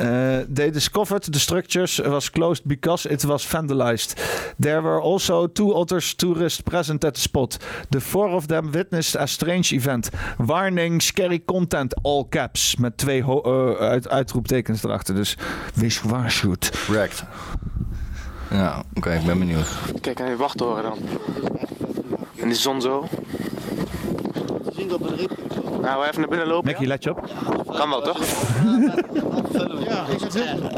Uh, 0.00 0.38
they 0.54 0.70
discovered 0.70 1.32
the 1.32 1.38
structures 1.38 1.98
was 1.98 2.30
closed 2.30 2.64
because 2.64 3.08
it 3.08 3.22
was 3.22 3.46
vandalized. 3.46 4.14
There 4.58 4.82
were 4.82 5.00
also 5.00 5.46
two 5.46 5.72
other 5.72 6.12
tourists 6.16 6.60
present 6.60 7.04
at 7.04 7.14
the 7.14 7.20
spot. 7.20 7.56
The 7.88 8.00
four 8.00 8.28
of 8.28 8.46
them 8.46 8.70
witnessed 8.70 9.16
a 9.16 9.26
strange 9.26 9.74
event. 9.74 10.10
Warning, 10.38 11.02
scary 11.02 11.38
content, 11.44 11.94
all 12.02 12.26
caps. 12.28 12.76
Met 12.76 12.96
twee 12.96 13.22
eh, 13.22 13.74
uit, 13.74 14.08
uitroeptekens 14.08 14.84
erachter. 14.84 15.14
Dus 15.14 15.36
wees 15.74 15.98
gewaarschuwd. 15.98 16.70
Correct. 16.86 17.24
Ja, 18.52 18.82
oké, 18.94 19.12
ik 19.14 19.24
ben 19.24 19.38
benieuwd. 19.38 19.66
Kijk, 20.00 20.20
aan 20.20 20.28
je 20.28 20.36
wachttoren 20.36 20.82
dan. 20.82 20.98
En 22.36 22.48
die 22.48 22.56
zon 22.56 22.80
zo. 22.80 23.08
Zien 24.76 24.88
dat 24.88 25.00
we 25.00 25.28
Nou, 25.80 26.00
we 26.00 26.08
even 26.08 26.20
naar 26.20 26.28
binnen 26.28 26.46
lopen. 26.46 26.70
Mackie, 26.70 26.86
let 26.86 27.04
je 27.04 27.10
op. 27.10 27.30
Kan 27.66 27.88
wel, 27.90 28.02
toch? 28.02 28.18
Ja, 29.88 30.06
ik 30.06 30.18
zit 30.18 30.34
heel 30.34 30.70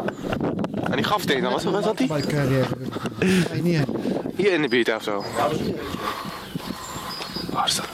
En 0.90 0.96
die 0.96 1.04
grafsteen 1.04 1.42
dan, 1.42 1.52
wat 1.52 1.62
wat 1.62 1.84
zat 1.84 1.98
die? 1.98 2.12
Heen. 3.18 3.84
Hier 4.36 4.52
in 4.52 4.62
de 4.62 4.68
buurt 4.68 4.94
of 4.94 5.02
zo. 5.02 5.24
Waar 7.52 7.66
is 7.66 7.74
dat? 7.74 7.88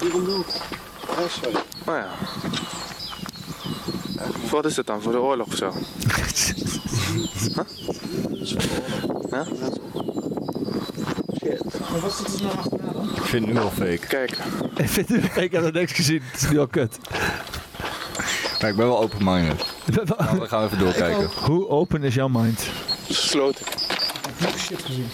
Hier. 0.00 0.14
Oh 1.86 1.96
ja. 1.96 2.08
Wat 4.50 4.64
is 4.64 4.76
het 4.76 4.86
dan? 4.86 5.02
Voor 5.02 5.12
de 5.12 5.20
oorlog 5.20 5.46
of 5.46 5.56
zo? 5.56 5.72
Huh? 9.30 9.46
Maar 11.90 12.00
wat 12.00 12.12
zit 12.12 12.34
er 12.34 12.42
nou 12.42 12.56
achterna 12.56 12.92
dan? 12.92 13.10
Ik 13.16 13.22
vind 13.22 13.44
het 13.44 13.54
nu 13.54 13.60
wel 13.60 13.70
fake. 13.70 14.06
Kijk. 14.08 14.38
Ik, 14.76 14.88
vind 14.88 15.08
het, 15.08 15.36
ik 15.36 15.52
heb 15.52 15.64
er 15.64 15.72
niks 15.72 15.92
gezien. 15.92 16.22
Het 16.32 16.42
is 16.42 16.50
nu 16.50 16.58
al 16.58 16.66
kut. 16.66 16.98
Maar 18.60 18.70
ik 18.70 18.76
ben 18.76 18.86
wel 18.86 19.00
open-minded. 19.00 19.64
Nou, 19.94 20.38
dan 20.38 20.48
gaan 20.48 20.60
we 20.60 20.66
even 20.66 20.78
doorkijken. 20.78 21.30
Hoe 21.44 21.68
open 21.68 22.02
is 22.02 22.14
jouw 22.14 22.28
mind? 22.28 22.66
Gesloten. 23.06 23.66
Shit 24.58 24.82
gezien. 24.82 25.08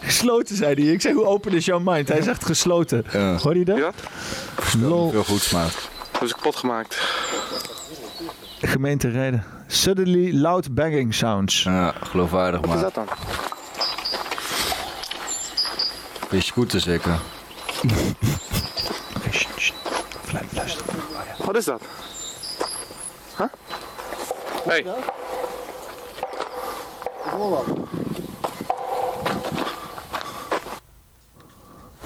Gesloten, 0.00 0.56
zei 0.56 0.74
hij. 0.74 0.92
Ik 0.92 1.00
zei, 1.00 1.14
hoe 1.14 1.24
open 1.24 1.52
is 1.52 1.64
jouw 1.64 1.78
mind? 1.78 2.08
Hij 2.08 2.22
zegt 2.22 2.44
gesloten. 2.44 3.04
Ja. 3.12 3.36
Hoor 3.36 3.56
je 3.56 3.64
dat? 3.64 3.76
Ja? 3.76 3.92
Lol. 4.80 5.10
Veel 5.10 5.24
goed 5.24 5.40
smaak. 5.40 5.72
Dat 6.12 6.22
is 6.22 6.32
kapot 6.32 6.56
gemaakt. 6.56 7.00
Gemeente 8.66 9.08
Rijden. 9.08 9.44
Suddenly 9.66 10.32
loud 10.40 10.74
banging 10.74 11.14
sounds. 11.14 11.62
Ja, 11.62 11.94
geloofwaardig 12.02 12.60
Wat 12.60 12.68
is 12.68 12.74
maar. 12.74 12.82
dat 12.82 12.94
dan? 12.94 13.06
Je 16.30 16.40
scooter 16.40 16.80
zeker. 16.80 17.18
Oké, 19.16 19.30
shh, 19.32 19.48
shh. 19.58 19.72
Blijf 20.30 20.52
luisteren. 20.52 20.94
Wat 21.44 21.56
is 21.56 21.64
dat? 21.64 21.82
Huh? 23.38 23.46
Hey. 24.64 24.84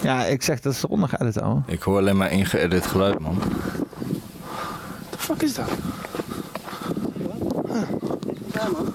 Ja, 0.00 0.24
ik 0.24 0.42
zeg 0.42 0.60
dat 0.60 0.72
is 0.72 0.82
eronder 0.84 1.08
geëdit, 1.08 1.40
ouwe. 1.40 1.60
Ik 1.66 1.82
hoor 1.82 1.98
alleen 1.98 2.16
maar 2.16 2.30
ingeëdit 2.30 2.86
geluid, 2.86 3.18
man. 3.18 3.38
What 3.38 5.10
the 5.10 5.18
fuck 5.18 5.42
is 5.42 5.54
dat? 5.54 5.68
Ja, 8.52 8.68
man. 8.68 8.92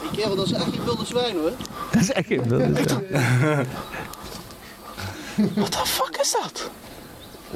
Die 0.00 0.10
kerel, 0.12 0.36
dat 0.36 0.46
is 0.46 0.52
echt 0.52 0.64
geen 0.64 0.84
wilde 0.84 1.04
zwijn 1.04 1.36
hoor. 1.36 1.52
Dat 1.92 2.02
is 2.02 2.12
echt 2.12 2.26
geen 2.26 2.48
wilde 2.48 2.72
What 5.54 5.70
the 5.72 5.86
fuck 5.86 6.16
is 6.20 6.36
dat? 6.42 6.70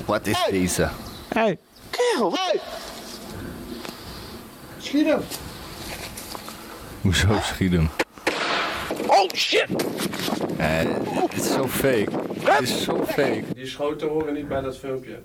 Wat 0.04 0.26
is 0.26 0.46
deze? 0.50 0.88
Hey. 1.28 1.58
Kerel? 1.90 2.32
Hey! 2.34 2.60
Schiet 4.78 5.06
hem! 5.06 5.20
Hoezo 7.00 7.38
schiet 7.42 7.72
hem? 7.72 7.90
Oh 9.06 9.28
shit! 9.34 9.68
Eh, 10.56 10.80
het 11.12 11.32
is 11.32 11.52
zo 11.52 11.68
fake. 11.68 12.08
Het 12.40 12.60
is 12.60 12.82
zo 12.82 13.04
fake. 13.06 13.44
Die 13.54 13.66
schoten 13.66 14.08
horen 14.08 14.34
niet 14.34 14.48
bij 14.48 14.60
dat 14.60 14.78
filmpje. 14.78 15.18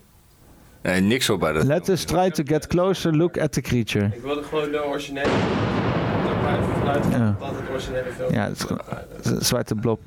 Nee, 0.83 1.01
niks 1.01 1.29
op 1.29 1.39
bij 1.39 1.51
dat. 1.51 1.63
Let 1.63 1.89
us 1.89 2.03
try 2.03 2.29
to 2.29 2.43
get 2.45 2.67
closer 2.67 3.15
look 3.15 3.37
at 3.37 3.51
the 3.51 3.61
creature. 3.61 4.05
Ik 4.05 4.21
wilde 4.21 4.43
gewoon 4.43 4.71
de 4.71 4.85
originele. 4.85 5.27
Er 5.27 6.35
vanuit 6.79 7.03
gaan 7.11 7.21
Ja. 7.21 7.35
dat 7.39 7.49
het 7.49 7.69
originele 7.71 8.11
filmpje 8.17 8.37
Ja, 8.37 8.43
het 8.47 8.57
is 8.57 8.63
gewoon 8.63 9.41
zwarte 9.41 9.75
blob. 9.75 9.99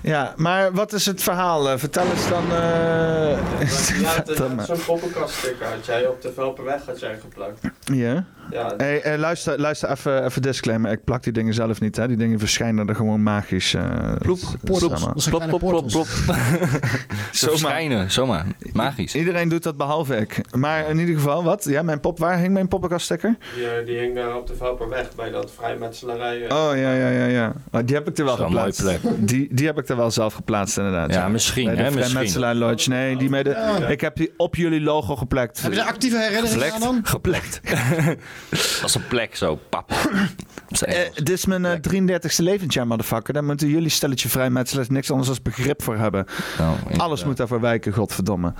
Ja, 0.00 0.32
maar 0.36 0.72
wat 0.72 0.92
is 0.92 1.06
het 1.06 1.22
verhaal? 1.22 1.70
Eh, 1.70 1.78
Vertel 1.78 2.04
eens 2.10 2.28
dan. 2.28 2.44
eh, 2.52 3.30
Ja, 4.00 4.64
zo'n 4.66 4.78
poppenkaststicker 4.86 5.66
had 5.66 5.86
jij 5.86 6.06
op 6.06 6.22
de 6.22 6.32
Velperweg 6.34 6.86
had 6.86 7.00
jij 7.00 7.18
geplakt. 7.20 7.60
Ja? 7.84 8.24
Ja. 8.50 8.74
Hey, 8.76 9.02
eh, 9.02 9.18
luister, 9.18 9.60
luister 9.60 9.90
even, 9.90 10.24
even 10.24 10.42
disclaimer. 10.42 10.90
Ik 10.90 11.04
plak 11.04 11.22
die 11.22 11.32
dingen 11.32 11.54
zelf 11.54 11.80
niet. 11.80 11.96
Hè. 11.96 12.08
Die 12.08 12.16
dingen 12.16 12.38
verschijnen 12.38 12.88
er 12.88 12.94
gewoon 12.94 13.22
magisch. 13.22 13.74
eh 13.74 14.12
Ploep, 14.18 14.38
zijn 15.16 15.36
kleine 15.36 15.58
portals. 15.58 15.92
Zo 17.32 17.48
verschijnen, 17.50 18.10
zomaar. 18.10 18.46
Magisch. 18.72 19.14
Iedereen 19.14 19.48
doet 19.48 19.62
dat 19.62 19.76
behalve 19.76 20.16
ik. 20.16 20.40
Maar 20.56 20.88
in 20.88 20.98
ieder 20.98 21.14
geval, 21.14 21.44
wat? 21.44 21.64
Ja, 21.64 21.82
mijn 21.82 22.00
pop, 22.00 22.18
waar 22.18 22.38
hing 22.38 22.52
mijn 22.52 22.68
poppenkaststicker? 22.68 23.36
Die, 23.56 23.84
die 23.84 23.98
hing 23.98 24.14
daar 24.14 24.36
op 24.36 24.46
de 24.46 24.54
Velperweg 24.54 25.14
bij 25.16 25.30
dat 25.30 25.50
vrijmetselarij. 25.58 26.46
eh. 26.46 26.56
Oh 26.56 26.76
ja, 26.76 26.92
ja, 26.92 27.08
ja, 27.08 27.24
ja. 27.24 27.52
Oh, 27.72 27.80
die 27.84 27.94
heb 27.96 28.08
ik 28.08 28.18
er 28.18 28.24
wel 28.24 28.38
een 28.40 28.44
geplaatst. 28.46 28.98
Die, 29.16 29.48
die 29.54 29.66
heb 29.66 29.78
ik 29.78 29.88
er 29.88 29.96
wel 29.96 30.10
zelf 30.10 30.34
geplaatst, 30.34 30.76
inderdaad. 30.78 31.14
Ja, 31.14 31.28
misschien, 31.28 31.64
Bij 31.64 31.74
de 31.74 31.82
hè, 31.82 31.90
misschien. 31.90 32.10
Vrijmetselaar 32.10 32.54
Lodge. 32.54 32.88
Nee, 32.88 33.16
die 33.16 33.30
met 33.30 33.44
de, 33.44 33.50
Ja. 33.50 33.86
ik 33.88 34.00
heb 34.00 34.16
die 34.16 34.32
op 34.36 34.54
jullie 34.56 34.80
logo 34.80 35.16
geplakt. 35.16 35.62
Heb 35.62 35.72
je 35.72 35.80
een 35.80 35.86
actieve 35.86 36.18
herinnering 36.18 36.72
aan 36.72 36.80
dan? 36.80 37.00
Geplekt. 37.04 37.60
Als 38.82 38.94
een 38.94 39.06
plek 39.06 39.36
zo, 39.36 39.58
pap. 39.68 39.90
Eh, 40.80 40.98
dit 41.14 41.30
is 41.30 41.44
mijn 41.46 41.64
eh, 41.64 41.78
33ste 41.80 42.42
levensjaar, 42.42 42.86
motherfucker. 42.86 43.34
Daar 43.34 43.44
moeten 43.44 43.68
jullie 43.68 43.88
stelletje 43.88 44.28
vrijmetselaars 44.28 44.88
niks 44.88 45.10
anders 45.10 45.28
als 45.28 45.42
begrip 45.42 45.82
voor 45.82 45.96
hebben. 45.96 46.26
Alles 46.96 47.24
moet 47.24 47.36
daarvoor 47.36 47.60
wijken, 47.60 47.92
godverdomme. 47.92 48.52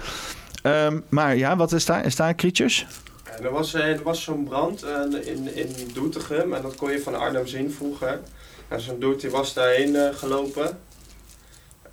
Ehm, 0.63 1.01
maar 1.09 1.37
ja, 1.37 1.57
wat 1.57 1.73
is 1.73 1.85
daar? 1.85 2.05
Is 2.05 2.17
daar 2.17 2.35
creatures? 2.35 2.87
Er 3.43 3.51
was, 3.51 3.75
eh, 3.75 3.89
er 3.89 4.03
was 4.03 4.23
zo'n 4.23 4.45
brand 4.45 4.83
eh, 4.83 5.27
in, 5.27 5.55
in 5.55 5.91
Doetinchem 5.93 6.55
en 6.55 6.63
dat 6.63 6.75
kon 6.75 6.91
je 6.91 7.01
van 7.01 7.15
Arnhem 7.15 7.47
zien 7.47 7.71
vroeger. 7.71 8.21
En 8.69 8.81
zo'n 8.81 8.99
dude 8.99 9.17
die 9.17 9.31
was 9.31 9.55
daarheen 9.55 9.97
eh, 9.97 10.15
gelopen 10.15 10.79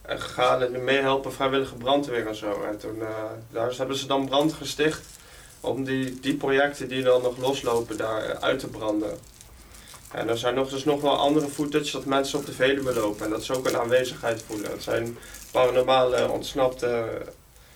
en 0.02 0.22
gegaan 0.22 0.62
en 0.62 0.84
meehelpen 0.84 1.34
vrijwillige 1.34 1.76
brandweer 1.76 2.28
en 2.28 2.36
zo. 2.36 2.64
En 2.64 2.78
toen 2.78 3.02
eh, 3.02 3.08
daar 3.52 3.74
hebben 3.78 3.98
ze 3.98 4.08
dan 4.08 4.26
brand 4.26 4.54
gesticht 4.54 5.06
om 5.62 5.84
die, 5.84 6.20
die 6.20 6.36
projecten 6.36 6.88
die 6.88 7.04
dan 7.04 7.22
nog 7.22 7.38
loslopen 7.38 7.98
daar 7.98 8.24
eh, 8.24 8.40
uit 8.40 8.60
te 8.60 8.68
branden. 8.68 9.18
En 10.12 10.30
er 10.30 10.38
zijn 10.38 10.56
nog, 10.56 10.70
dus 10.70 10.84
nog 10.84 11.02
wel 11.02 11.18
andere 11.18 11.48
footage 11.48 11.92
dat 11.92 12.06
mensen 12.06 12.40
op 12.40 12.46
de 12.46 12.54
Veluwe 12.54 12.94
lopen 12.94 13.26
en 13.26 13.32
dat 13.32 13.44
ze 13.44 13.58
ook 13.58 13.68
een 13.68 13.78
aanwezigheid 13.78 14.44
voelen. 14.48 14.72
Het 14.72 14.84
zijn 14.84 15.18
paranormale 15.52 16.30
ontsnapte 16.30 17.08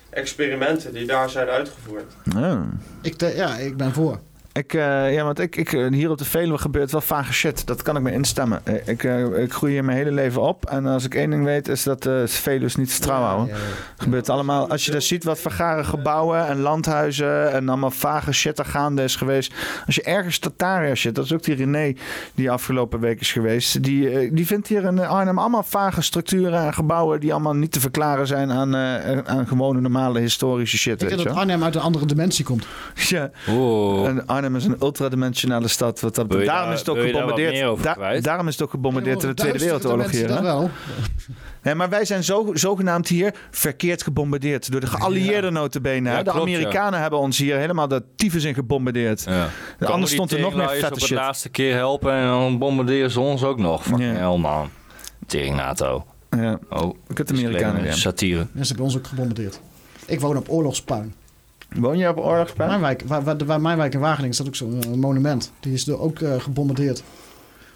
experimenten 0.10 0.94
die 0.94 1.06
daar 1.06 1.30
zijn 1.30 1.48
uitgevoerd. 1.48 2.14
Oh. 2.36 2.62
Ik, 3.02 3.22
ja, 3.22 3.58
ik 3.58 3.78
ben 3.78 3.94
voor. 3.94 4.20
Ik, 4.58 4.74
eh, 4.74 5.14
ja, 5.14 5.24
want 5.24 5.40
ik, 5.40 5.56
ik, 5.56 5.74
eh, 5.74 5.88
hier 5.92 6.10
op 6.10 6.18
de 6.18 6.26
Veluwe 6.26 6.58
gebeurt 6.58 6.92
wel 6.92 7.02
vage 7.02 7.34
shit. 7.34 7.68
Dat 7.68 7.82
kan 7.82 7.96
ik 7.96 8.02
me 8.02 8.12
instemmen. 8.12 8.62
Eh, 8.64 8.88
Ik, 8.88 9.04
eh, 9.04 9.44
ik 9.44 9.54
groei 9.54 9.72
hier 9.72 9.84
mijn 9.84 9.98
hele 9.98 10.12
leven 10.12 10.42
op. 10.42 10.66
En 10.66 10.86
als 10.86 11.06
ik 11.06 11.16
één 11.16 11.30
ding 11.30 11.44
weet, 11.44 11.68
is 11.68 11.84
dat 11.84 12.04
de 12.04 12.24
Veluwe 12.28 12.66
is 12.66 12.76
niet 12.76 13.02
trouw 13.02 13.22
houden. 13.22 13.56
Gebeurt 13.98 14.30
allemaal. 14.30 14.70
Als 14.70 14.86
je 14.86 14.92
daar 14.92 15.02
ziet 15.02 15.24
wat 15.24 15.40
vergaren 15.40 15.86
gebouwen 15.86 16.48
en 16.48 16.60
landhuizen 16.60 17.52
en 17.52 17.70
allemaal 17.70 17.92
vage 17.92 18.32
shit 18.32 18.60
er 18.60 18.66
gaande 18.66 19.04
is 19.04 19.16
geweest. 19.16 19.54
Als 19.86 19.96
je 19.96 20.04
ergens 20.04 20.40
Tataria 20.40 20.96
shit, 20.96 21.16
dat 21.16 21.26
is 21.26 21.34
ook 21.34 21.44
die 21.44 21.56
René 21.56 21.94
die 22.36 22.52
afgelopen 22.52 23.00
week 23.00 23.20
is 23.20 23.32
geweest. 23.32 23.84
Die, 23.84 24.34
die 24.34 24.46
vindt 24.48 24.68
hier 24.68 24.84
in 24.84 25.00
Arnhem 25.00 25.40
allemaal 25.40 25.64
vage 25.64 26.02
structuren 26.02 26.66
en 26.66 26.74
gebouwen 26.74 27.20
die 27.20 27.34
allemaal 27.34 27.56
niet 27.56 27.72
te 27.72 27.80
verklaren 27.80 28.28
zijn 28.28 28.52
aan, 28.52 28.76
eh, 28.76 29.18
aan 29.18 29.48
gewone 29.48 29.82
normale 29.82 30.20
historische 30.20 30.78
shit. 30.78 31.02
Ik 31.02 31.08
denk 31.08 31.22
je 31.22 31.28
dat. 31.28 31.36
Arnhem 31.36 31.64
uit 31.64 31.76
een 31.76 31.82
andere 31.82 32.06
dimensie 32.06 32.46
komt. 32.46 32.66
Ja. 33.16 33.30
Oh. 33.50 34.08
En 34.08 34.28
Arnhem 34.28 34.45
is 34.56 34.66
een 34.66 34.76
ultradimensionale 34.82 35.68
stad. 35.68 36.00
Wat 36.00 36.16
dat, 36.16 36.30
daarom 36.30 36.46
daar- 36.48 36.74
is 36.74 36.80
het 36.80 36.90
ook 36.90 37.00
gebombardeerd. 37.02 37.84
Da- 37.84 38.20
daarom 38.20 38.48
is 38.48 38.54
het 38.54 38.64
ook 38.64 38.70
gebombardeerd 38.70 39.24
in 39.24 39.30
de 39.30 39.36
Tweede 39.36 39.60
Wereldoorlog 39.60 40.12
hier. 40.12 40.28
dimensie, 40.28 40.36
hè? 40.48 40.52
dat 40.52 40.60
wel. 40.60 40.70
Nee, 41.64 41.76
maar 41.76 41.90
wij 41.90 42.06
zijn 42.06 42.24
zo, 42.24 42.50
zogenaamd 42.54 43.08
hier 43.08 43.34
verkeerd 43.52 44.04
gebombardeerd. 44.04 44.72
Door 44.72 44.80
de 44.82 44.88
geallieerden 44.88 45.54
notabene. 45.54 46.10
hè. 46.10 46.16
Ja, 46.18 46.24
de 46.24 46.32
klopt, 46.32 46.50
ja. 46.50 46.56
Amerikanen 46.56 47.00
hebben 47.02 47.20
ons 47.20 47.38
hier 47.38 47.58
helemaal 47.58 47.88
de 47.88 48.04
tyfus 48.16 48.44
in 48.44 48.54
gebombardeerd. 48.54 49.24
Ja. 49.28 49.50
Anders 49.80 50.12
stond 50.12 50.32
er 50.32 50.40
nog 50.40 50.56
meer 50.56 50.70
vette 50.70 50.86
op 50.94 50.94
de 51.00 51.06
shit. 51.06 51.18
laatste 51.18 51.50
keer 51.50 51.74
helpen 51.74 52.12
en 52.14 52.26
dan 52.26 52.58
bombarderen 52.58 53.12
ze 53.12 53.20
ons 53.20 53.44
ook 53.44 53.58
nog. 53.60 53.84
Fucking 53.84 54.18
Ja. 54.18 54.30
hell, 54.30 54.38
man. 54.38 54.70
Tering 55.26 55.56
NATO. 55.56 56.06
Ja. 56.30 56.60
Oh, 56.70 56.96
Kut 57.14 57.32
Amerikanen 57.32 57.82
weer. 57.82 57.94
Satire. 57.94 58.38
Mensen 58.52 58.68
hebben 58.76 58.86
ons 58.86 58.98
ook 58.98 59.08
gebombardeerd. 59.08 59.60
Ik 60.06 60.20
woon 60.20 60.38
op 60.38 60.50
oorlogspuin. 60.50 61.14
Woon 61.80 61.98
je 61.98 62.10
op 62.10 62.18
oorlogspuin? 62.18 62.70
Mijn 62.70 62.82
wijk, 62.82 63.04
waar, 63.06 63.24
waar, 63.24 63.38
waar 63.46 63.62
mijn 63.62 63.78
wijk 63.78 63.94
in 63.94 64.00
Wageningen 64.00 64.34
staat 64.34 64.48
ook 64.48 64.56
zo'n 64.56 64.84
eh, 64.84 64.90
monument. 64.94 65.52
Die 65.60 65.74
is 65.74 65.84
door 65.84 66.00
ook 66.00 66.20
eh, 66.20 66.40
gebombardeerd. 66.40 67.04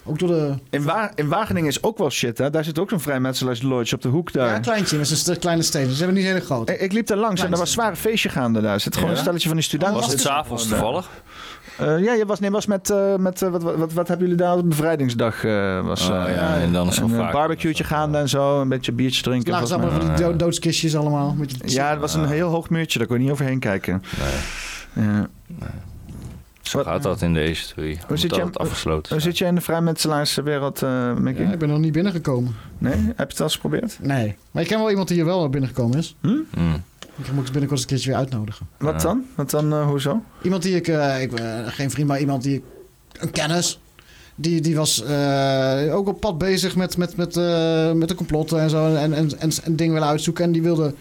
Ook 0.04 0.18
door 0.18 0.28
de... 0.28 0.54
In, 0.70 0.82
Wa- 0.82 1.12
in 1.14 1.28
Wageningen 1.28 1.68
is 1.68 1.82
ook 1.82 1.98
wel 1.98 2.10
shit, 2.10 2.38
hè? 2.38 2.50
Daar 2.50 2.64
zit 2.64 2.78
ook 2.78 2.90
zo'n 2.90 3.00
vrijmetselaarsloodje 3.00 3.96
op 3.96 4.02
de 4.02 4.08
hoek 4.08 4.32
daar. 4.32 4.48
Ja, 4.48 4.54
een 4.56 4.62
kleintje. 4.62 4.98
Een 4.98 5.06
st- 5.06 5.38
kleine 5.38 5.62
steen. 5.62 5.90
Ze 5.90 5.96
hebben 5.96 6.14
niet 6.14 6.24
hele 6.24 6.40
grote. 6.40 6.72
Ik, 6.72 6.80
ik 6.80 6.92
liep 6.92 7.06
daar 7.06 7.16
langs 7.18 7.40
en 7.40 7.44
er 7.46 7.50
was 7.58 7.60
een 7.60 7.66
zware 7.66 7.96
feestje 7.96 8.28
gaande 8.28 8.60
daar. 8.60 8.72
Er 8.74 8.80
zit 8.80 8.94
gewoon 8.94 9.10
Ja? 9.10 9.14
een 9.16 9.20
stelletje 9.22 9.48
van 9.48 9.56
die 9.56 9.66
studenten. 9.66 10.00
Was 10.00 10.10
het 10.10 10.20
s'avonds 10.20 10.68
toevallig? 10.68 11.08
Eh, 11.78 12.02
ja, 12.04 12.12
je 12.12 12.26
was, 12.26 12.40
nee, 12.40 12.50
was 12.50 12.66
met, 12.66 12.90
eh, 12.90 13.16
met 13.16 13.42
eh, 13.42 13.48
wat, 13.48 13.62
wat, 13.62 13.76
wat, 13.76 13.92
wat 13.92 14.08
hebben 14.08 14.26
jullie 14.28 14.42
daar 14.42 14.56
op 14.56 14.68
bevrijdingsdag? 14.68 15.44
eh, 15.44 15.80
was, 15.86 16.02
Oh, 16.02 16.08
ja, 16.08 16.56
en 16.56 16.72
dan 16.72 16.88
is 16.88 16.96
het 16.96 17.10
een 17.10 17.30
barbecue'tje 17.32 17.84
gaande 17.84 18.18
en 18.18 18.28
zo. 18.28 18.60
Een 18.60 18.68
beetje 18.68 18.92
biertje 18.92 19.22
drinken. 19.22 19.50
Lagen 19.52 19.66
ze 19.66 19.74
allemaal 19.74 20.00
van 20.00 20.14
die 20.14 20.24
do- 20.24 20.36
doodskistjes 20.36 20.96
allemaal. 20.96 21.34
Met 21.38 21.50
je- 21.50 21.56
Ja, 21.64 21.90
het 21.90 22.00
was 22.00 22.14
een 22.14 22.26
heel 22.26 22.48
hoog 22.50 22.70
muurtje. 22.70 22.98
Daar 22.98 23.08
kon 23.08 23.16
je 23.16 23.22
niet 23.22 23.32
overheen 23.32 23.58
kijken. 23.58 24.02
Ja. 24.92 25.28
Zo 26.62 26.82
gaat 26.82 27.02
dat 27.02 27.22
in 27.22 27.34
deze 27.34 27.66
twee. 27.66 27.98
Hoe 28.08 28.16
zit, 28.16 28.36
het 28.36 28.58
afgesloten? 28.58 29.12
hoe 29.12 29.22
zit 29.22 29.38
jij 29.38 29.48
in 29.48 29.54
de 29.54 29.60
vrijmetselaarswereld, 29.60 30.82
eh 30.82 31.14
Mickey? 31.14 31.44
Ja, 31.46 31.52
ik 31.52 31.58
ben 31.58 31.68
nog 31.68 31.78
niet 31.78 31.92
binnengekomen. 31.92 32.54
Nee? 32.78 32.92
Heb 32.92 33.16
je 33.16 33.22
het 33.22 33.38
al 33.38 33.44
eens 33.44 33.54
geprobeerd? 33.54 33.98
Nee. 34.02 34.36
Maar 34.50 34.62
ik 34.62 34.68
ken 34.68 34.78
wel 34.78 34.90
iemand 34.90 35.08
die 35.08 35.16
hier 35.16 35.26
wel 35.26 35.48
binnengekomen 35.48 35.98
is. 35.98 36.16
Hm? 36.20 36.28
Ik 37.24 37.32
moet 37.32 37.52
binnenkort 37.52 37.70
eens 37.70 37.80
een 37.80 37.86
keertje 37.86 38.10
weer 38.10 38.18
uitnodigen. 38.18 38.68
Wat 38.78 39.00
dan? 39.00 39.24
Wat 39.34 39.50
dan, 39.50 39.72
eh, 39.72 39.86
hoezo? 39.86 40.22
Iemand 40.42 40.62
die 40.62 40.74
ik, 40.76 40.88
eh, 40.88 41.22
ik 41.22 41.30
ben 41.30 41.72
geen 41.72 41.90
vriend, 41.90 42.08
maar 42.08 42.20
iemand 42.20 42.42
die 42.42 42.54
ik, 42.54 42.62
een 43.18 43.30
kennis. 43.30 43.80
Die, 44.34 44.60
die 44.60 44.76
was 44.76 45.02
eh, 45.02 45.94
ook 45.96 46.08
op 46.08 46.20
pad 46.20 46.38
bezig 46.38 46.76
met, 46.76 46.96
met, 46.96 47.16
met, 47.16 47.36
eh, 47.36 47.92
met 47.92 48.08
de 48.08 48.14
complotten 48.14 48.60
en 48.60 48.70
zo. 48.70 48.94
En, 48.94 49.12
en, 49.12 49.38
en, 49.38 49.50
en 49.64 49.76
dingen 49.76 49.92
willen 49.92 50.08
uitzoeken. 50.08 50.44
En 50.44 50.52
die 50.52 50.62
wilde, 50.62 50.94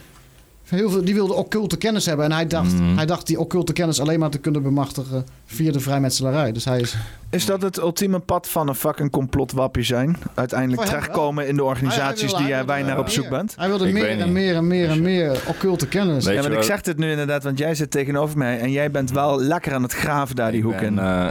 heel 0.70 0.90
veel, 0.90 1.04
die 1.06 1.14
wilde 1.14 1.34
occulte 1.34 1.78
kennis 1.78 2.06
hebben. 2.06 2.26
En 2.26 2.32
hij 2.32 2.48
dacht, 2.48 2.74
Mhm. 2.74 2.96
hij 2.96 3.06
dacht 3.06 3.28
die 3.28 3.40
occulte 3.40 3.74
kennis 3.74 4.00
alleen 4.02 4.20
maar 4.20 4.30
te 4.30 4.38
kunnen 4.38 4.62
bemachtigen 4.64 5.26
via 5.46 5.72
de 5.72 5.80
vrijmetselarij. 5.80 6.52
Dus 6.52 6.66
hij 6.66 6.80
is... 6.80 6.96
Is 7.32 7.46
dat 7.46 7.62
het 7.62 7.78
ultieme 7.78 8.20
pad 8.20 8.48
van 8.50 8.68
een 8.68 8.76
fucking 8.76 9.12
complotwappie 9.12 9.84
zijn? 9.84 10.18
Uiteindelijk 10.36 10.82
hem 10.82 10.90
terechtkomen 10.90 11.48
in 11.48 11.56
de 11.56 11.64
organisaties 11.64 12.02
Hij- 12.06 12.16
hij 12.16 12.28
die 12.28 12.36
wilde- 12.38 12.48
jij 12.48 12.66
wij 12.66 12.76
hij 12.80 12.88
naar 12.88 13.00
op 13.00 13.10
zoek 13.10 13.30
bent? 13.30 13.54
Hij 13.58 13.68
wilde 13.68 13.88
Ik 13.88 13.94
meer 13.94 14.10
en 14.10 14.18
niet. 14.18 14.28
meer 14.34 14.56
en 14.56 14.68
meer 14.68 14.90
en 14.90 15.02
meer 15.02 15.42
occulte 15.48 15.88
kennis. 15.88 16.26
Weet 16.26 16.36
ja, 16.36 16.42
je 16.42 16.48
want 16.50 16.60
ik 16.62 16.68
zeg 16.70 16.82
dit 16.82 16.98
nu 16.98 17.10
inderdaad, 17.12 17.44
want 17.44 17.58
jij 17.58 17.76
zit 17.76 17.92
tegenover 17.92 18.38
mij 18.38 18.60
en 18.60 18.72
jij 18.72 18.92
bent 18.92 19.12
wel 19.12 19.42
lekker 19.42 19.74
aan 19.74 19.84
het 19.84 19.94
graven 19.94 20.36
daar 20.36 20.52
die 20.52 20.62
hoek 20.62 20.74
En, 20.74 20.84
in. 20.86 21.00
eh, 21.00 21.28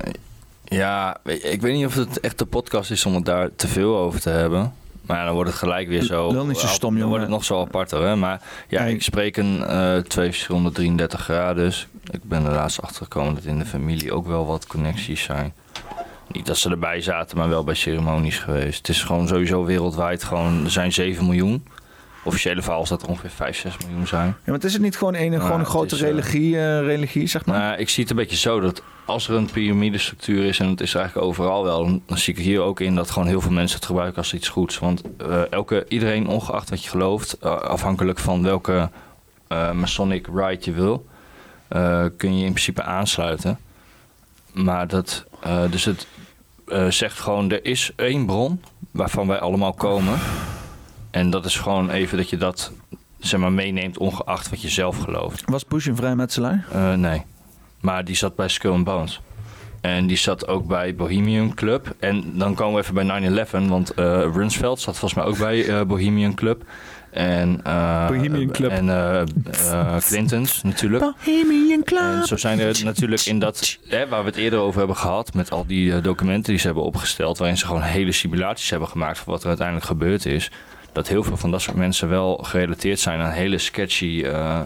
ja, 0.65 1.17
weet- 1.23 1.45
ik 1.45 1.61
weet 1.61 1.75
niet 1.75 1.87
of 1.87 1.95
het 1.95 2.21
echt 2.21 2.39
de 2.39 2.45
podcast 2.45 2.91
is 2.91 3.07
om 3.07 3.15
het 3.15 3.25
daar 3.25 3.49
te 3.57 3.69
veel 3.69 3.97
over 3.97 4.21
te 4.21 4.31
hebben. 4.31 4.73
Maar 5.09 5.17
ja, 5.19 5.25
dan 5.25 5.35
wordt 5.35 5.51
het 5.51 5.59
gelijk 5.59 5.89
weer 5.89 6.03
zo. 6.03 6.33
Lul 6.33 6.47
niet 6.47 6.57
zo 6.59 6.67
stom, 6.67 6.81
Dan 6.81 6.93
jongen. 6.99 7.09
wordt 7.09 7.23
het 7.23 7.33
nog 7.33 7.45
zo 7.45 7.61
aparter, 7.61 8.03
hè? 8.03 8.17
Maar 8.17 8.43
ja, 8.69 8.81
ik 8.83 9.03
spreek 9.03 9.37
een 9.37 9.65
eh, 9.65 9.97
twee 9.97 10.31
verschillende 10.31 10.71
33 10.71 11.21
graden. 11.21 11.65
Dus 11.65 11.87
ik 12.11 12.23
ben 12.25 12.45
er 12.47 12.53
laatst 12.53 12.83
achter 12.83 13.03
gekomen 13.03 13.35
dat 13.35 13.45
in 13.45 13.59
de 13.59 13.65
familie 13.67 14.13
ook 14.13 14.27
wel 14.27 14.47
wat 14.47 14.67
connecties 14.67 15.23
zijn. 15.23 15.53
Niet 16.33 16.47
dat 16.47 16.57
ze 16.57 16.71
erbij 16.71 17.01
zaten, 17.01 17.39
maar 17.39 17.49
wel 17.49 17.65
bij 17.65 17.75
ceremonies 17.75 18.39
geweest. 18.39 18.79
Het 18.79 18.89
is 18.89 19.03
gewoon 19.03 19.29
sowieso 19.29 19.65
wereldwijd 19.65 20.25
gewoon, 20.25 20.65
er 20.65 20.71
zijn 20.71 20.93
7 20.93 21.25
miljoen. 21.25 21.67
Officiële 22.29 22.63
verhaal 22.63 22.83
is 22.83 22.89
dat 22.89 23.03
er 23.03 23.09
ongeveer 23.09 23.31
5, 23.31 23.57
6 23.57 23.77
miljoen 23.79 24.07
zijn. 24.07 24.27
Ja, 24.27 24.53
maar 24.53 24.65
is 24.65 24.73
het 24.73 24.83
niet 24.83 24.97
gewoon 24.97 25.15
een, 25.15 25.33
Ja, 25.33 25.41
gewoon 25.41 25.61
een 25.61 25.67
grote 25.67 25.95
is, 25.95 26.01
eh, 26.01 26.09
religie, 26.09 26.57
eh, 26.57 26.81
religie, 26.81 27.27
zeg 27.27 27.45
maar? 27.45 27.59
Nou, 27.59 27.79
ik 27.79 27.89
zie 27.89 28.03
het 28.03 28.11
een 28.11 28.19
beetje 28.19 28.37
zo 28.37 28.61
dat 28.61 28.83
als 29.05 29.29
er 29.29 29.35
een 29.35 29.51
piramidestructuur 29.51 30.45
is, 30.45 30.59
en 30.59 30.69
het 30.69 30.81
is 30.81 30.95
eigenlijk 30.95 31.27
overal 31.27 31.65
wel, 31.65 31.85
dan, 32.07 32.19
zie 32.19 32.35
ik 32.35 32.41
hier 32.41 32.61
ook 32.61 32.81
in 32.81 32.95
dat 32.95 33.11
gewoon 33.11 33.29
heel 33.29 33.41
veel 33.41 33.51
mensen 33.51 33.77
het 33.77 33.87
gebruiken 33.87 34.19
als 34.19 34.35
iets 34.35 34.49
goeds. 34.49 34.79
Want 34.79 35.03
eh, 35.19 35.53
elke, 35.53 35.85
iedereen, 35.89 36.29
ongeacht 36.29 36.71
wat 36.71 36.85
je 36.85 36.91
gelooft, 36.91 37.41
afhankelijk 37.45 38.19
van 38.19 38.43
welke 38.43 38.91
Masonic 39.73 40.27
rite 40.35 40.71
je 40.71 40.77
wil, 40.77 41.07
kun 42.17 42.39
je 42.39 42.45
in 42.45 42.53
principe 42.53 42.83
aansluiten. 42.83 43.59
Maar 44.53 44.89
dat, 44.89 45.25
dus 45.71 45.85
het 45.85 46.07
zegt 46.89 47.19
gewoon, 47.19 47.51
er 47.51 47.65
is 47.65 47.93
één 47.97 48.27
bron 48.27 48.63
waarvan 48.91 49.27
wij 49.27 49.39
allemaal 49.39 49.73
komen. 49.73 50.19
En 51.11 51.31
dat 51.31 51.45
is 51.45 51.57
gewoon 51.57 51.91
even 51.91 52.17
dat 52.17 52.31
je 52.31 52.37
dat 52.37 52.73
zeg 53.19 53.41
maar, 53.41 53.53
meeneemt, 53.53 53.99
ongeacht 53.99 54.51
wat 54.51 54.63
je 54.63 54.69
zelf 54.69 54.99
gelooft. 54.99 55.43
Was 55.47 55.67
Bush 55.67 55.87
een 55.87 55.97
vrijmetselaar? 55.97 56.67
Eh, 56.73 56.95
nee. 56.95 57.23
Maar 57.81 58.05
die 58.05 58.17
zat 58.17 58.37
bij 58.37 58.49
Skull 58.49 58.73
and 58.73 58.85
Bones. 58.85 59.21
En 59.81 60.07
die 60.07 60.17
zat 60.17 60.49
ook 60.49 60.67
bij 60.67 60.95
Bohemian 60.95 61.55
Club. 61.55 61.95
En 61.99 62.39
dan 62.39 62.55
komen 62.55 62.75
we 62.75 62.81
even 62.81 62.95
bij 62.95 63.47
9-11. 63.65 63.69
Want 63.69 63.95
eh 63.95 64.05
Runsveld 64.33 64.81
zat 64.81 64.99
volgens 64.99 65.21
mij 65.21 65.25
ook 65.25 65.39
bij 65.39 65.69
eh, 65.69 65.87
Bohemian 65.87 66.35
Club. 66.35 66.63
En, 67.11 67.61
Bohemian 68.09 68.51
Club. 68.51 68.71
En 68.71 68.89
eh, 68.89 69.97
Clintons 69.97 70.63
natuurlijk. 70.63 71.05
Bohemian 71.25 71.85
Club. 71.85 72.01
En 72.01 72.25
zo 72.25 72.37
zijn 72.37 72.59
er 72.59 72.85
natuurlijk 72.85 73.23
in 73.23 73.39
dat, 73.39 73.79
hè, 73.89 74.09
waar 74.09 74.21
we 74.21 74.29
het 74.29 74.37
eerder 74.37 74.59
over 74.59 74.79
hebben 74.79 74.97
gehad, 74.97 75.35
met 75.35 75.51
al 75.51 75.67
die 75.67 76.01
documenten 76.01 76.53
die 76.53 76.61
ze 76.61 76.67
hebben 76.67 76.85
opgesteld, 76.85 77.39
waarin 77.39 77.59
ze 77.59 77.67
gewoon 77.67 77.83
hele 77.83 78.13
simulaties 78.13 78.71
hebben 78.71 78.89
gemaakt 78.89 79.19
van 79.19 79.33
wat 79.33 79.43
er 79.43 79.49
uiteindelijk 79.49 79.87
gebeurd 79.87 80.27
is. 80.27 80.51
Dat 80.99 81.09
heel 81.09 81.23
veel 81.23 81.37
van 81.37 81.51
dat 81.51 81.61
soort 81.61 81.77
mensen 81.77 82.09
wel 82.09 82.37
gerelateerd 82.43 82.99
zijn 83.01 83.21
aan 83.21 83.31
hele 83.31 83.59
sketchy 83.59 84.23
eh, 84.25 84.61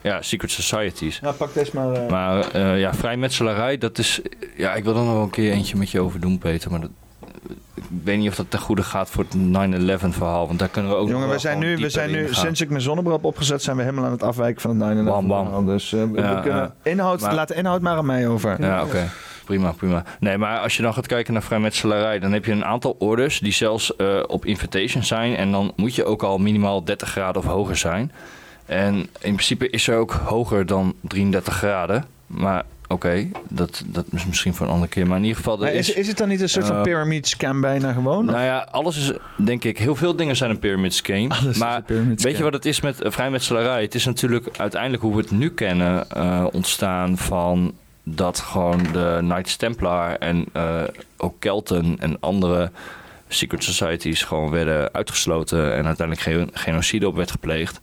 ja, 0.00 0.22
secret 0.22 0.50
societies. 0.50 1.18
Ja, 1.22 1.32
pak 1.32 1.54
deze 1.54 1.70
maar. 1.74 1.92
eh. 1.92 2.10
Maar 2.10 2.50
eh, 2.50 2.78
ja, 2.80 2.94
vrijmetselarij, 2.94 3.78
dat 3.78 3.98
is. 3.98 4.20
Ja, 4.56 4.74
ik 4.74 4.84
wil 4.84 4.96
er 4.96 5.02
nog 5.02 5.12
wel 5.12 5.22
een 5.22 5.30
keer 5.30 5.52
eentje 5.52 5.76
met 5.76 5.90
je 5.90 6.00
over 6.00 6.20
doen, 6.20 6.38
Peter. 6.38 6.70
Maar 6.70 6.80
dat, 6.80 6.90
ik 7.74 7.82
weet 8.04 8.18
niet 8.18 8.28
of 8.28 8.34
dat 8.34 8.50
ten 8.50 8.58
goede 8.60 8.82
gaat 8.82 9.10
voor 9.10 9.24
het 9.28 9.36
9-11 9.36 10.08
verhaal. 10.08 10.46
Want 10.46 10.58
daar 10.58 10.68
kunnen 10.68 10.90
we 10.90 10.96
ook. 10.96 11.08
Jongen, 11.08 11.28
we 11.28 11.38
zijn 11.38 11.58
nu, 11.58 11.76
we 11.76 11.88
zijn 11.90 12.10
nu 12.10 12.28
sinds 12.34 12.60
ik 12.60 12.68
mijn 12.70 12.82
zonnebril 12.82 13.16
heb 13.16 13.24
opgezet, 13.24 13.62
zijn 13.62 13.76
we 13.76 13.82
helemaal 13.82 14.04
aan 14.04 14.10
het 14.10 14.22
afwijken 14.22 14.60
van 14.60 14.80
het 14.80 14.98
9-11. 14.98 15.04
Bam, 15.04 15.26
bam. 15.26 15.44
verhaal. 15.44 15.64
Dus 15.64 15.92
eh, 15.92 16.02
we, 16.12 16.20
Ja, 16.20 16.34
we 16.34 16.40
kunnen 16.42 16.74
inhoud, 16.82 17.20
Maar- 17.20 17.34
laat 17.34 17.48
de 17.48 17.54
inhoud 17.54 17.80
maar 17.80 17.96
aan 17.96 18.06
mij 18.06 18.28
over. 18.28 18.56
Ja, 18.62 18.82
oké. 18.82 19.08
Prima, 19.48 19.72
prima. 19.72 20.02
Nee, 20.20 20.38
maar 20.38 20.58
als 20.58 20.76
je 20.76 20.82
dan 20.82 20.94
gaat 20.94 21.06
kijken 21.06 21.32
naar 21.32 21.42
vrijmetselarij, 21.42 22.18
dan 22.18 22.32
heb 22.32 22.44
je 22.44 22.52
een 22.52 22.64
aantal 22.64 22.96
orders 22.98 23.38
die 23.38 23.52
zelfs 23.52 23.96
eh, 23.96 24.22
op 24.26 24.44
invitation 24.44 25.02
zijn. 25.02 25.36
En 25.36 25.50
dan 25.50 25.72
moet 25.76 25.94
je 25.94 26.04
ook 26.04 26.22
al 26.22 26.38
minimaal 26.38 26.84
30 26.84 27.08
graden 27.08 27.42
of 27.42 27.48
hoger 27.48 27.76
zijn. 27.76 28.12
En 28.66 28.94
in 28.98 29.08
principe 29.18 29.70
is 29.70 29.88
er 29.88 29.96
ook 29.96 30.12
hoger 30.12 30.66
dan 30.66 30.94
33 31.00 31.54
graden. 31.54 32.04
Maar 32.26 32.64
oké, 32.88 33.28
dat, 33.48 33.82
dat 33.86 34.04
is 34.10 34.26
misschien 34.26 34.54
voor 34.54 34.66
een 34.66 34.72
andere 34.72 34.90
keer. 34.90 35.06
Maar 35.06 35.16
in 35.16 35.24
ieder 35.24 35.36
geval... 35.36 35.64
is, 35.64 35.92
is 35.92 36.08
het 36.08 36.16
dan 36.16 36.28
niet 36.28 36.40
een 36.40 36.48
soort 36.48 36.66
van 36.66 36.76
eh, 36.76 36.82
pyramid 36.82 37.28
scam 37.28 37.60
bijna 37.60 37.92
gewoon? 37.92 38.24
nou 38.24 38.42
ja, 38.42 38.68
alles 38.70 38.96
is, 38.96 39.12
denk 39.36 39.64
ik, 39.64 39.78
heel 39.78 39.96
veel 39.96 40.16
dingen 40.16 40.36
zijn 40.36 40.50
een 40.50 40.58
pyramid 40.58 40.94
scheme. 40.94 41.34
maar 41.58 41.82
weet 42.16 42.36
je 42.36 42.42
wat 42.42 42.52
het 42.52 42.66
is 42.66 42.80
met 42.80 43.04
uh, 43.04 43.10
vrijmetselarij? 43.10 43.82
Het 43.82 43.94
is 43.94 44.04
natuurlijk 44.04 44.48
uiteindelijk 44.56 45.02
hoe 45.02 45.14
we 45.14 45.20
het 45.20 45.30
nu 45.30 45.50
kennen 45.50 46.06
uh, 46.16 46.46
ontstaan 46.52 47.16
van 47.16 47.74
dat 48.14 48.38
gewoon 48.38 48.82
de 48.92 49.16
Knights 49.20 49.56
Templar 49.56 50.16
en 50.16 50.46
uh, 50.56 50.82
ook 51.16 51.34
Kelten 51.38 51.96
en 51.98 52.20
andere 52.20 52.70
secret 53.28 53.64
societies 53.64 54.22
gewoon 54.22 54.50
werden 54.50 54.92
uitgesloten 54.92 55.74
en 55.74 55.86
uiteindelijk 55.86 56.20
ge 56.20 56.46
genocide 56.52 57.08
op 57.08 57.16
werd 57.16 57.30
gepleegd. 57.30 57.80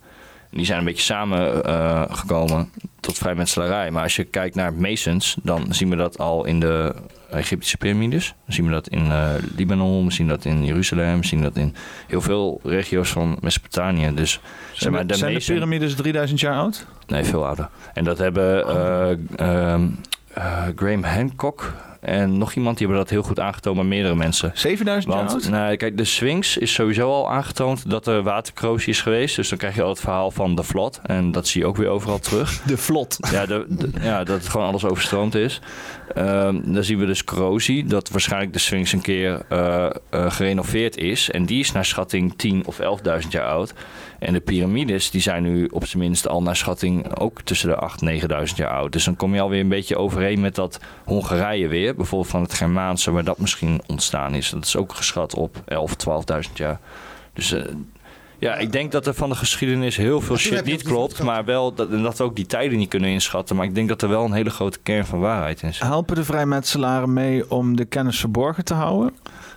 En 0.50 0.56
die 0.56 0.66
zijn 0.66 0.78
een 0.78 0.84
beetje 0.84 1.02
samengekomen 1.02 2.08
uh, 2.08 2.16
gekomen 2.16 2.70
tot 3.00 3.18
vrijmetselarij. 3.18 3.90
Maar 3.90 4.02
als 4.02 4.16
je 4.16 4.24
kijkt 4.24 4.54
naar 4.54 4.74
Masons, 4.74 5.36
dan 5.42 5.66
zien 5.74 5.90
we 5.90 5.96
dat 5.96 6.18
al 6.18 6.44
in 6.44 6.60
de 6.60 6.94
Egyptische 7.30 7.76
piramides. 7.76 8.34
Dan 8.44 8.54
zien 8.54 8.64
we 8.64 8.70
dat 8.70 8.88
in 8.88 9.06
uh, 9.06 9.30
Libanon, 9.56 10.06
we 10.06 10.12
zien 10.12 10.28
dat 10.28 10.44
in 10.44 10.64
Jeruzalem, 10.64 11.20
we 11.20 11.26
zien 11.26 11.42
dat 11.42 11.56
in 11.56 11.74
heel 12.06 12.20
veel 12.20 12.60
regio's 12.62 13.10
van 13.10 13.38
Mesopotamië. 13.40 14.14
Dus, 14.14 14.32
zijn 14.32 14.42
zeg 14.72 14.92
maar, 14.92 15.06
de, 15.06 15.14
zijn 15.14 15.32
Mason... 15.32 15.54
de 15.54 15.60
piramides 15.60 15.94
3000 15.94 16.40
jaar 16.40 16.56
oud? 16.56 16.86
Nee, 17.06 17.24
veel 17.24 17.46
ouder. 17.46 17.68
En 17.94 18.04
dat 18.04 18.18
hebben 18.18 18.66
uh, 19.40 19.82
Graham 20.74 21.04
Hancock 21.04 21.74
en 22.06 22.38
nog 22.38 22.52
iemand 22.54 22.78
die 22.78 22.86
hebben 22.86 23.04
dat 23.04 23.12
heel 23.12 23.22
goed 23.22 23.40
aangetoond 23.40 23.76
bij 23.76 23.86
meerdere 23.86 24.14
mensen. 24.14 24.50
7000 24.54 25.12
jaar 25.14 25.28
oud? 25.28 25.48
Nou, 25.48 25.76
kijk, 25.76 25.96
de 25.96 26.04
Sphinx 26.04 26.56
is 26.56 26.72
sowieso 26.72 27.10
al 27.10 27.30
aangetoond 27.30 27.90
dat 27.90 28.06
er 28.06 28.22
watercorrosie 28.22 28.88
is 28.88 29.00
geweest. 29.00 29.36
Dus 29.36 29.48
dan 29.48 29.58
krijg 29.58 29.74
je 29.74 29.82
al 29.82 29.88
het 29.88 30.00
verhaal 30.00 30.30
van 30.30 30.54
de 30.54 30.62
vlot. 30.62 31.00
En 31.02 31.32
dat 31.32 31.48
zie 31.48 31.60
je 31.60 31.66
ook 31.66 31.76
weer 31.76 31.88
overal 31.88 32.18
terug. 32.18 32.60
De 32.66 32.76
vlot. 32.76 33.16
Ja, 33.30 33.46
de, 33.46 33.66
de, 33.68 33.90
ja 34.00 34.24
dat 34.24 34.38
het 34.38 34.48
gewoon 34.48 34.66
alles 34.66 34.84
overstroomd 34.84 35.34
is. 35.34 35.60
Um, 36.16 36.72
dan 36.72 36.84
zien 36.84 36.98
we 36.98 37.06
dus 37.06 37.24
corrosie. 37.24 37.86
Dat 37.86 38.08
waarschijnlijk 38.08 38.52
de 38.52 38.58
Sphinx 38.58 38.92
een 38.92 39.00
keer 39.00 39.42
uh, 39.52 39.90
uh, 40.10 40.30
gerenoveerd 40.30 40.96
is. 40.96 41.30
En 41.30 41.46
die 41.46 41.60
is 41.60 41.72
naar 41.72 41.84
schatting 41.84 42.34
10 42.36 42.66
of 42.66 42.78
11.000 42.80 43.28
jaar 43.28 43.46
oud. 43.46 43.74
En 44.26 44.32
de 44.32 44.40
piramides 44.40 45.10
die 45.10 45.20
zijn 45.20 45.42
nu 45.42 45.68
op 45.70 45.86
zijn 45.86 46.02
minst 46.02 46.28
al 46.28 46.42
naar 46.42 46.56
schatting 46.56 47.18
ook 47.18 47.42
tussen 47.42 47.68
de 47.68 47.90
8.000, 48.04 48.48
9.000 48.48 48.54
jaar 48.56 48.70
oud. 48.70 48.92
Dus 48.92 49.04
dan 49.04 49.16
kom 49.16 49.34
je 49.34 49.40
alweer 49.40 49.60
een 49.60 49.68
beetje 49.68 49.96
overeen 49.96 50.40
met 50.40 50.54
dat 50.54 50.80
Hongarije 51.04 51.68
weer. 51.68 51.94
Bijvoorbeeld 51.94 52.30
van 52.30 52.42
het 52.42 52.54
Germaanse, 52.54 53.10
waar 53.10 53.24
dat 53.24 53.38
misschien 53.38 53.82
ontstaan 53.86 54.34
is. 54.34 54.50
Dat 54.50 54.64
is 54.64 54.76
ook 54.76 54.94
geschat 54.94 55.34
op 55.34 55.62
11, 55.64 55.94
12.000 56.48 56.52
jaar. 56.54 56.80
Dus 57.32 57.52
uh, 57.52 57.64
ja, 58.38 58.54
ik 58.56 58.72
denk 58.72 58.92
dat 58.92 59.06
er 59.06 59.14
van 59.14 59.28
de 59.28 59.34
geschiedenis 59.34 59.96
heel 59.96 60.20
veel 60.20 60.36
shit 60.36 60.64
niet 60.64 60.82
klopt. 60.82 61.22
Maar 61.22 61.44
wel 61.44 61.74
dat, 61.74 61.90
dat 61.90 62.18
we 62.18 62.24
ook 62.24 62.36
die 62.36 62.46
tijden 62.46 62.78
niet 62.78 62.88
kunnen 62.88 63.10
inschatten. 63.10 63.56
Maar 63.56 63.66
ik 63.66 63.74
denk 63.74 63.88
dat 63.88 64.02
er 64.02 64.08
wel 64.08 64.24
een 64.24 64.32
hele 64.32 64.50
grote 64.50 64.78
kern 64.82 65.06
van 65.06 65.18
waarheid 65.18 65.62
in 65.62 65.74
zit. 65.74 65.82
Helpen 65.82 66.14
de 66.14 66.24
vrijmetselaren 66.24 67.12
mee 67.12 67.50
om 67.50 67.76
de 67.76 67.84
kennis 67.84 68.20
verborgen 68.20 68.64
te 68.64 68.74
houden? 68.74 69.14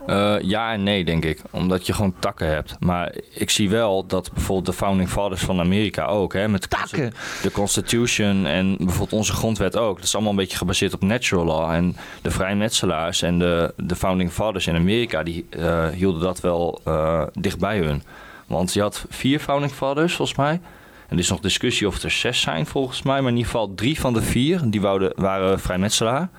Eh, 0.09 0.35
ja 0.41 0.73
en 0.73 0.83
nee, 0.83 1.05
denk 1.05 1.25
ik. 1.25 1.41
Omdat 1.49 1.85
je 1.85 1.93
gewoon 1.93 2.13
takken 2.19 2.47
hebt. 2.47 2.75
Maar 2.79 3.15
ik 3.33 3.49
zie 3.49 3.69
wel 3.69 4.05
dat 4.05 4.31
bijvoorbeeld 4.33 4.65
de 4.65 4.73
founding 4.73 5.09
fathers 5.09 5.41
van 5.41 5.59
Amerika 5.59 6.05
ook... 6.05 6.33
Hè, 6.33 6.47
met 6.47 6.61
de, 6.61 6.67
takken. 6.67 7.13
de 7.41 7.51
Constitution 7.51 8.45
en 8.45 8.77
bijvoorbeeld 8.77 9.13
onze 9.13 9.33
grondwet 9.33 9.77
ook... 9.77 9.95
dat 9.95 10.05
is 10.05 10.13
allemaal 10.13 10.31
een 10.31 10.37
beetje 10.37 10.57
gebaseerd 10.57 10.93
op 10.93 11.01
natural 11.01 11.45
law. 11.45 11.71
En 11.71 11.95
de 12.21 12.31
vrijmetselaars 12.31 13.21
en 13.21 13.39
de, 13.39 13.73
de 13.77 13.95
founding 13.95 14.31
fathers 14.31 14.67
in 14.67 14.75
Amerika... 14.75 15.23
die 15.23 15.45
eh, 15.49 15.87
hielden 15.87 16.21
dat 16.21 16.39
wel 16.39 16.81
uh, 16.87 17.23
dicht 17.33 17.59
bij 17.59 17.77
hun. 17.77 18.03
Want 18.47 18.73
je 18.73 18.81
had 18.81 19.05
vier 19.09 19.39
founding 19.39 19.71
fathers, 19.71 20.15
volgens 20.15 20.37
mij... 20.37 20.59
En 21.07 21.15
er 21.15 21.23
is 21.23 21.29
nog 21.29 21.39
discussie 21.39 21.87
of 21.87 22.03
er 22.03 22.11
zes 22.11 22.41
zijn 22.41 22.65
volgens 22.65 23.01
mij. 23.01 23.21
Maar 23.21 23.31
in 23.31 23.37
ieder 23.37 23.51
geval 23.51 23.73
drie 23.75 23.99
van 23.99 24.13
de 24.13 24.21
vier 24.21 24.61
die 24.65 24.81
wouden, 24.81 25.11
waren 25.15 25.59
vrijmetselaar. 25.59 26.29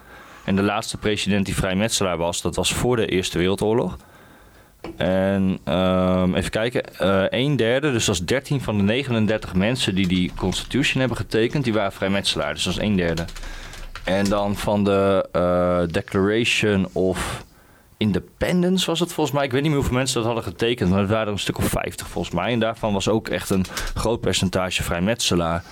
En 0.45 0.57
de 0.57 0.63
laatste 0.63 0.97
president 0.97 1.47
die 1.47 1.55
vrijmetselaar 1.55 2.17
was, 2.17 2.43
dat 2.43 2.57
was 2.57 2.73
voor 2.75 2.97
de 2.97 3.07
Eerste 3.07 3.39
Wereldoorlog. 3.39 3.97
En 4.97 5.59
um, 5.69 6.35
even 6.35 6.51
kijken, 6.51 6.83
uh, 7.03 7.25
een 7.29 7.57
derde, 7.57 7.93
dus 7.93 8.05
dat 8.05 8.15
is 8.15 8.25
13 8.25 8.61
van 8.61 8.77
de 8.77 8.83
39 8.83 9.55
mensen 9.55 9.95
die 9.95 10.07
die 10.07 10.33
constitution 10.37 11.01
hebben 11.01 11.17
getekend, 11.17 11.65
die 11.65 11.73
waren 11.73 11.93
vrijmetselaar. 11.93 12.55
Dus 12.55 12.65
dat 12.65 12.73
is 12.73 12.81
een 12.81 12.97
derde. 12.97 13.25
En 14.05 14.25
dan 14.25 14.57
van 14.57 14.85
de 14.85 15.29
uh, 15.33 15.93
Declaration 15.93 16.89
of 16.93 17.45
Independence 17.97 18.87
was 18.87 19.01
het 19.01 19.13
volgens 19.13 19.37
mij. 19.37 19.45
Ik 19.45 19.53
weet 19.53 19.61
niet 19.61 19.71
meer 19.71 19.81
hoeveel 19.81 19.97
mensen 19.97 20.17
dat 20.17 20.25
hadden 20.25 20.45
getekend, 20.45 20.91
maar 20.91 21.01
het 21.01 21.11
waren 21.11 21.27
er 21.27 21.33
een 21.33 21.39
stuk 21.39 21.59
of 21.59 21.65
50 21.69 22.09
volgens 22.09 22.35
mij. 22.35 22.53
En 22.53 22.61
daarvan 22.61 22.93
was 22.93 23.09
ook 23.09 23.29
echt 23.29 23.51
een 23.51 23.65
groot 23.95 24.21
percentage 24.21 24.83
vrijmetselaar. 24.83 25.65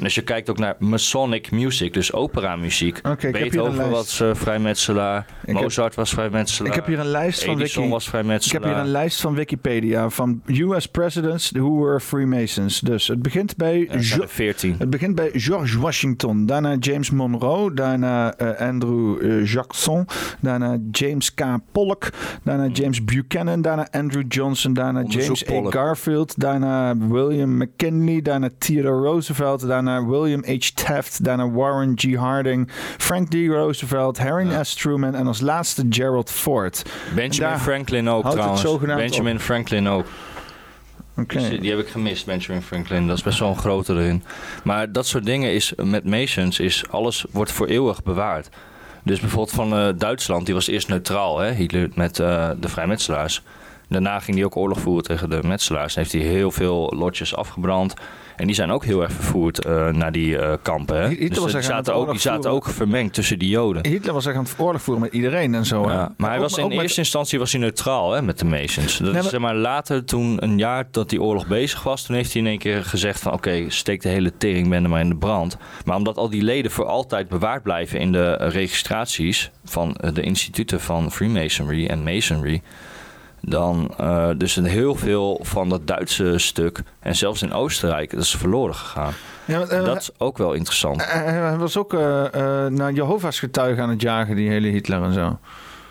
En 0.00 0.06
als 0.06 0.14
je 0.14 0.22
kijkt 0.22 0.50
ook 0.50 0.58
naar 0.58 0.76
Masonic 0.78 1.50
music, 1.50 1.92
dus 1.92 2.12
opera-muziek. 2.12 3.00
Okay, 3.02 3.30
Beethoven 3.30 3.90
was 3.90 4.20
uh, 4.20 4.34
vrijmetselaar, 4.34 5.26
ik 5.44 5.54
Mozart 5.54 5.88
heb, 5.88 5.96
was 5.96 6.10
vrijmetselaar. 6.10 6.70
Ik 6.70 6.74
heb 6.74 6.86
hier 6.86 6.98
een 6.98 7.06
lijst 7.06 7.44
van 7.44 7.54
Edison 7.54 7.82
Wiki, 7.82 7.94
was 7.94 8.08
vrijmetselaar. 8.08 8.60
Ik 8.60 8.66
heb 8.66 8.76
hier 8.76 8.84
een 8.84 8.90
lijst 8.90 9.20
van 9.20 9.34
Wikipedia 9.34 10.08
van 10.08 10.42
US 10.46 10.86
presidents 10.86 11.50
who 11.50 11.84
were 11.84 12.00
Freemasons. 12.00 12.80
Dus 12.80 13.08
het 13.08 13.22
begint 13.22 13.56
bij, 13.56 13.88
ja, 13.90 14.26
14. 14.26 14.74
Het 14.78 14.90
begint 14.90 15.14
bij 15.14 15.30
George 15.32 15.80
Washington, 15.80 16.46
daarna 16.46 16.76
James 16.78 17.10
Monroe, 17.10 17.74
daarna 17.74 18.40
uh, 18.42 18.60
Andrew 18.60 19.22
uh, 19.22 19.46
Jackson, 19.46 20.06
daarna 20.40 20.78
James 20.90 21.34
K. 21.34 21.44
Pollock, 21.72 22.08
daarna 22.42 22.66
James 22.66 23.04
Buchanan, 23.04 23.62
daarna 23.62 23.88
Andrew 23.90 24.24
Johnson, 24.28 24.72
daarna 24.72 25.02
James 25.02 25.50
A. 25.50 25.70
Garfield, 25.70 26.40
daarna 26.40 26.96
William 26.96 27.56
McKinley, 27.56 28.22
daarna 28.22 28.48
Theodore 28.58 29.08
Roosevelt, 29.08 29.66
daarna 29.66 29.89
William 29.98 30.44
H. 30.46 30.70
Taft, 30.74 31.24
daarna 31.24 31.50
Warren 31.50 31.92
G. 31.96 32.14
Harding, 32.14 32.68
Frank 32.98 33.30
D. 33.30 33.34
Roosevelt, 33.34 34.18
Harry 34.18 34.50
ja. 34.50 34.64
S. 34.64 34.74
Truman 34.74 35.14
en 35.14 35.26
als 35.26 35.40
laatste 35.40 35.86
Gerald 35.90 36.30
Ford. 36.30 36.82
Benjamin 37.14 37.58
Franklin 37.58 38.08
ook 38.08 38.30
trouwens. 38.30 38.78
Benjamin 38.78 39.34
op. 39.34 39.40
Franklin 39.40 39.88
ook. 39.88 40.06
Okay. 41.16 41.50
Dus 41.50 41.60
die 41.60 41.70
heb 41.70 41.78
ik 41.78 41.88
gemist, 41.88 42.26
Benjamin 42.26 42.62
Franklin. 42.62 43.06
Dat 43.06 43.16
is 43.16 43.22
best 43.22 43.38
wel 43.38 43.48
een 43.48 43.58
grote 43.58 43.92
erin. 43.92 44.22
Maar 44.64 44.92
dat 44.92 45.06
soort 45.06 45.24
dingen 45.24 45.52
is 45.52 45.72
met 45.76 46.04
Masons 46.04 46.60
is 46.60 46.84
alles 46.90 47.24
wordt 47.30 47.52
voor 47.52 47.66
eeuwig 47.66 48.02
bewaard. 48.02 48.48
Dus 49.04 49.20
bijvoorbeeld 49.20 49.54
van 49.54 49.78
uh, 49.78 49.88
Duitsland, 49.96 50.46
die 50.46 50.54
was 50.54 50.66
eerst 50.66 50.88
neutraal, 50.88 51.38
hè, 51.38 51.52
Hitler 51.52 51.90
met 51.94 52.18
uh, 52.18 52.50
de 52.60 52.68
vrijmetselaars. 52.68 53.42
Daarna 53.90 54.20
ging 54.20 54.36
hij 54.36 54.46
ook 54.46 54.56
oorlog 54.56 54.80
voeren 54.80 55.04
tegen 55.04 55.30
de 55.30 55.40
metselaars. 55.42 55.94
En 55.96 56.00
heeft 56.00 56.12
hij 56.12 56.22
heel 56.22 56.50
veel 56.50 56.92
lotjes 56.96 57.34
afgebrand. 57.34 57.94
En 58.36 58.46
die 58.46 58.54
zijn 58.54 58.70
ook 58.70 58.84
heel 58.84 59.02
erg 59.02 59.12
vervoerd 59.12 59.66
uh, 59.66 59.88
naar 59.88 60.12
die 60.12 60.36
uh, 60.36 60.52
kampen. 60.62 60.96
Hè? 60.96 61.08
Hitler 61.08 61.42
dus 61.42 61.52
die 61.52 61.62
zaten, 61.62 61.94
ook, 61.94 62.10
die 62.10 62.20
zaten 62.20 62.50
ook 62.50 62.68
vermengd 62.68 63.14
tussen 63.14 63.38
die 63.38 63.48
Joden. 63.48 63.86
Hitler 63.86 64.14
was 64.14 64.26
echt 64.26 64.36
aan 64.36 64.42
het 64.42 64.54
oorlog 64.58 64.82
voeren 64.82 65.02
met 65.02 65.12
iedereen 65.12 65.54
en 65.54 65.66
zo. 65.66 65.88
Ja, 65.88 66.14
maar 66.16 66.30
hij 66.30 66.40
was 66.40 66.56
in 66.56 66.64
eerste 66.64 66.86
met... 66.86 66.96
instantie 66.96 67.38
was 67.38 67.52
hij 67.52 67.60
neutraal 67.60 68.12
hè, 68.12 68.22
met 68.22 68.38
de 68.38 68.44
Masons. 68.44 68.98
Nee, 68.98 69.12
maar... 69.12 69.22
Zeg 69.22 69.40
maar, 69.40 69.54
later, 69.54 70.04
toen 70.04 70.36
een 70.42 70.58
jaar 70.58 70.88
dat 70.90 71.10
die 71.10 71.22
oorlog 71.22 71.46
bezig 71.46 71.82
was, 71.82 72.02
toen 72.02 72.16
heeft 72.16 72.32
hij 72.32 72.42
in 72.42 72.48
één 72.48 72.58
keer 72.58 72.84
gezegd 72.84 73.20
van 73.20 73.32
oké, 73.32 73.48
okay, 73.48 73.70
steek 73.70 74.02
de 74.02 74.08
hele 74.08 74.32
teringbende 74.36 74.88
maar 74.88 75.00
in 75.00 75.08
de 75.08 75.16
brand. 75.16 75.56
Maar 75.84 75.96
omdat 75.96 76.16
al 76.16 76.30
die 76.30 76.42
leden 76.42 76.70
voor 76.70 76.86
altijd 76.86 77.28
bewaard 77.28 77.62
blijven 77.62 78.00
in 78.00 78.12
de 78.12 78.32
registraties 78.32 79.50
van 79.64 79.96
de 80.14 80.22
instituten 80.22 80.80
van 80.80 81.12
Freemasonry 81.12 81.86
en 81.86 82.02
Masonry 82.02 82.62
dan 83.40 83.94
uh, 84.00 84.28
dus 84.36 84.56
een 84.56 84.64
heel 84.64 84.94
veel 84.94 85.40
van 85.42 85.68
dat 85.68 85.86
Duitse 85.86 86.38
stuk 86.38 86.82
en 87.00 87.16
zelfs 87.16 87.42
in 87.42 87.52
Oostenrijk 87.52 88.10
dat 88.10 88.20
is 88.20 88.36
verloren 88.36 88.74
gegaan. 88.74 89.12
Ja, 89.44 89.58
maar, 89.58 89.72
uh, 89.72 89.84
dat 89.84 89.96
is 89.96 90.10
ook 90.18 90.38
wel 90.38 90.52
interessant. 90.52 91.04
Hij 91.06 91.56
was 91.56 91.76
ook 91.76 91.92
uh, 91.92 92.00
naar 92.66 92.92
Jehovah's 92.92 93.38
getuigen 93.38 93.82
aan 93.82 93.90
het 93.90 94.02
jagen, 94.02 94.36
die 94.36 94.48
hele 94.48 94.68
Hitler 94.68 95.02
en 95.02 95.12
zo. 95.12 95.38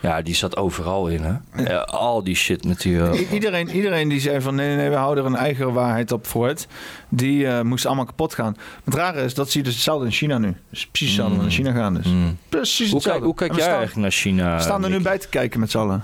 Ja, 0.02 0.22
die 0.22 0.36
zat 0.36 0.58
overal 0.58 1.08
in, 1.08 1.24
hè? 1.24 1.64
Ja, 1.64 1.80
al 1.80 2.24
die 2.24 2.36
shit 2.36 2.64
met 2.64 2.82
die... 2.82 3.30
iedereen, 3.30 3.70
iedereen 3.70 4.10
die 4.10 4.20
zei 4.20 4.42
van 4.42 4.56
nee, 4.56 4.76
nee, 4.76 4.90
we 4.90 4.96
houden 4.96 5.24
er 5.24 5.30
een 5.30 5.36
eigen 5.36 5.74
waarheid 5.74 6.12
op 6.12 6.28
voort. 6.28 6.68
Die 7.10 7.44
uh, 7.44 7.62
moest 7.62 7.86
allemaal 7.86 8.06
kapot 8.06 8.34
gaan. 8.34 8.58
Het 8.84 8.94
rare 8.94 9.22
is, 9.24 9.34
dat 9.34 9.50
zie 9.50 9.60
je 9.60 9.66
dus 9.66 9.76
hetzelfde 9.76 10.06
in 10.06 10.12
China 10.12 10.38
nu. 10.38 10.56
Dus 10.70 10.88
precies 10.88 11.08
hetzelfde 11.08 11.38
mm. 11.38 11.44
in 11.44 11.52
China 11.52 11.72
gaan 11.72 11.94
dus. 11.94 12.06
Mm. 12.06 12.38
Precies 12.50 12.92
hoe 12.92 13.02
kijk, 13.02 13.24
hoe 13.24 13.36
kijk 13.36 13.52
jij 13.52 13.62
staan, 13.62 13.78
eigenlijk 13.78 14.02
naar 14.02 14.12
China? 14.12 14.56
We 14.56 14.62
staan 14.62 14.84
er 14.84 14.90
nu 14.90 15.02
bij 15.02 15.18
te 15.18 15.30
kijken 15.30 15.60
met 15.60 15.72
z'n 15.72 15.78
allen. 15.78 16.04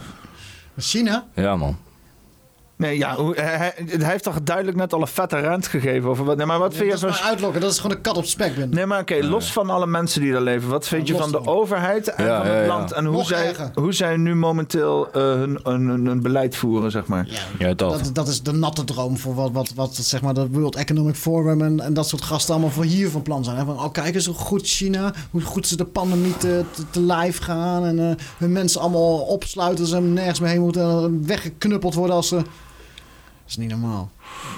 China? 0.79 1.25
Ja, 1.35 1.55
man. 1.57 1.84
Nee, 2.77 2.97
ja, 2.97 3.15
hij, 3.33 3.73
hij, 3.85 4.09
heeft 4.09 4.23
toch 4.23 4.41
duidelijk 4.43 4.77
net 4.77 4.93
al 4.93 5.01
een 5.01 5.07
vette 5.07 5.39
rent 5.39 5.67
gegeven 5.67 6.09
over 6.09 6.25
wat. 6.25 6.37
Nee, 6.37 6.45
maar 6.45 6.59
wat 6.59 6.69
nee, 6.69 6.77
vind 6.77 6.91
je 6.91 6.97
van. 6.97 7.07
Dat 7.07 7.17
is 7.17 7.25
uitlokken, 7.25 7.61
dat 7.61 7.71
is 7.71 7.79
gewoon 7.79 7.95
een 7.95 8.01
kat 8.01 8.17
op 8.17 8.25
spek. 8.25 8.55
Ben. 8.55 8.69
Nee, 8.69 8.85
maar 8.85 9.01
oké, 9.01 9.13
okay, 9.13 9.29
los 9.29 9.51
van 9.51 9.69
alle 9.69 9.87
mensen 9.87 10.21
die 10.21 10.31
daar 10.31 10.41
leven, 10.41 10.69
wat 10.69 10.87
vind 10.87 11.07
ja, 11.07 11.13
je 11.13 11.19
van 11.19 11.31
de 11.31 11.45
overheid 11.47 12.07
en 12.07 12.25
ja, 12.25 12.37
van 12.37 12.47
het 12.47 12.61
ja, 12.61 12.67
land 12.67 12.91
en 12.91 13.05
hoe 13.05 13.23
zij, 13.23 13.55
hoe 13.73 13.93
zij 13.93 14.17
nu 14.17 14.35
momenteel 14.35 15.07
uh, 15.07 15.13
hun, 15.13 15.59
hun, 15.63 16.05
hun, 16.05 16.21
beleid 16.21 16.55
voeren, 16.55 16.91
zeg 16.91 17.05
maar? 17.05 17.27
Ja, 17.59 17.73
dat. 17.73 17.77
dat. 17.77 18.09
Dat, 18.13 18.27
is 18.27 18.41
de 18.41 18.51
natte 18.51 18.83
droom 18.83 19.17
voor 19.17 19.35
wat, 19.35 19.51
wat, 19.51 19.71
wat 19.75 19.95
zeg 19.95 20.21
maar, 20.21 20.33
de 20.33 20.49
World 20.49 20.75
Economic 20.75 21.15
Forum 21.15 21.61
en, 21.61 21.79
en 21.79 21.93
dat 21.93 22.07
soort 22.07 22.21
gasten 22.21 22.53
allemaal 22.53 22.71
voor 22.71 22.83
hier 22.83 23.09
van 23.09 23.21
plan 23.21 23.43
zijn. 23.43 23.57
Hè? 23.57 23.65
Van, 23.65 23.79
oh, 23.79 23.91
kijk 23.91 24.15
eens 24.15 24.25
hoe 24.25 24.35
goed 24.35 24.67
China, 24.67 25.13
hoe 25.31 25.41
goed 25.41 25.67
ze 25.67 25.77
de 25.77 25.85
pandemie 25.85 26.37
te, 26.37 26.63
te, 26.71 26.83
te 26.89 27.01
live 27.01 27.43
gaan 27.43 27.85
en 27.85 27.97
uh, 27.97 28.11
hun 28.37 28.51
mensen 28.51 28.81
allemaal 28.81 29.17
opsluiten, 29.19 29.85
ze 29.85 30.01
nergens 30.01 30.39
meer 30.39 30.49
heen 30.49 30.61
moeten 30.61 30.81
en 30.81 31.27
weggeknuppeld 31.27 31.93
worden 31.93 32.15
als 32.15 32.27
ze. 32.27 32.41
Dat 33.45 33.53
is 33.53 33.59
niet 33.59 33.69
normaal. 33.69 34.11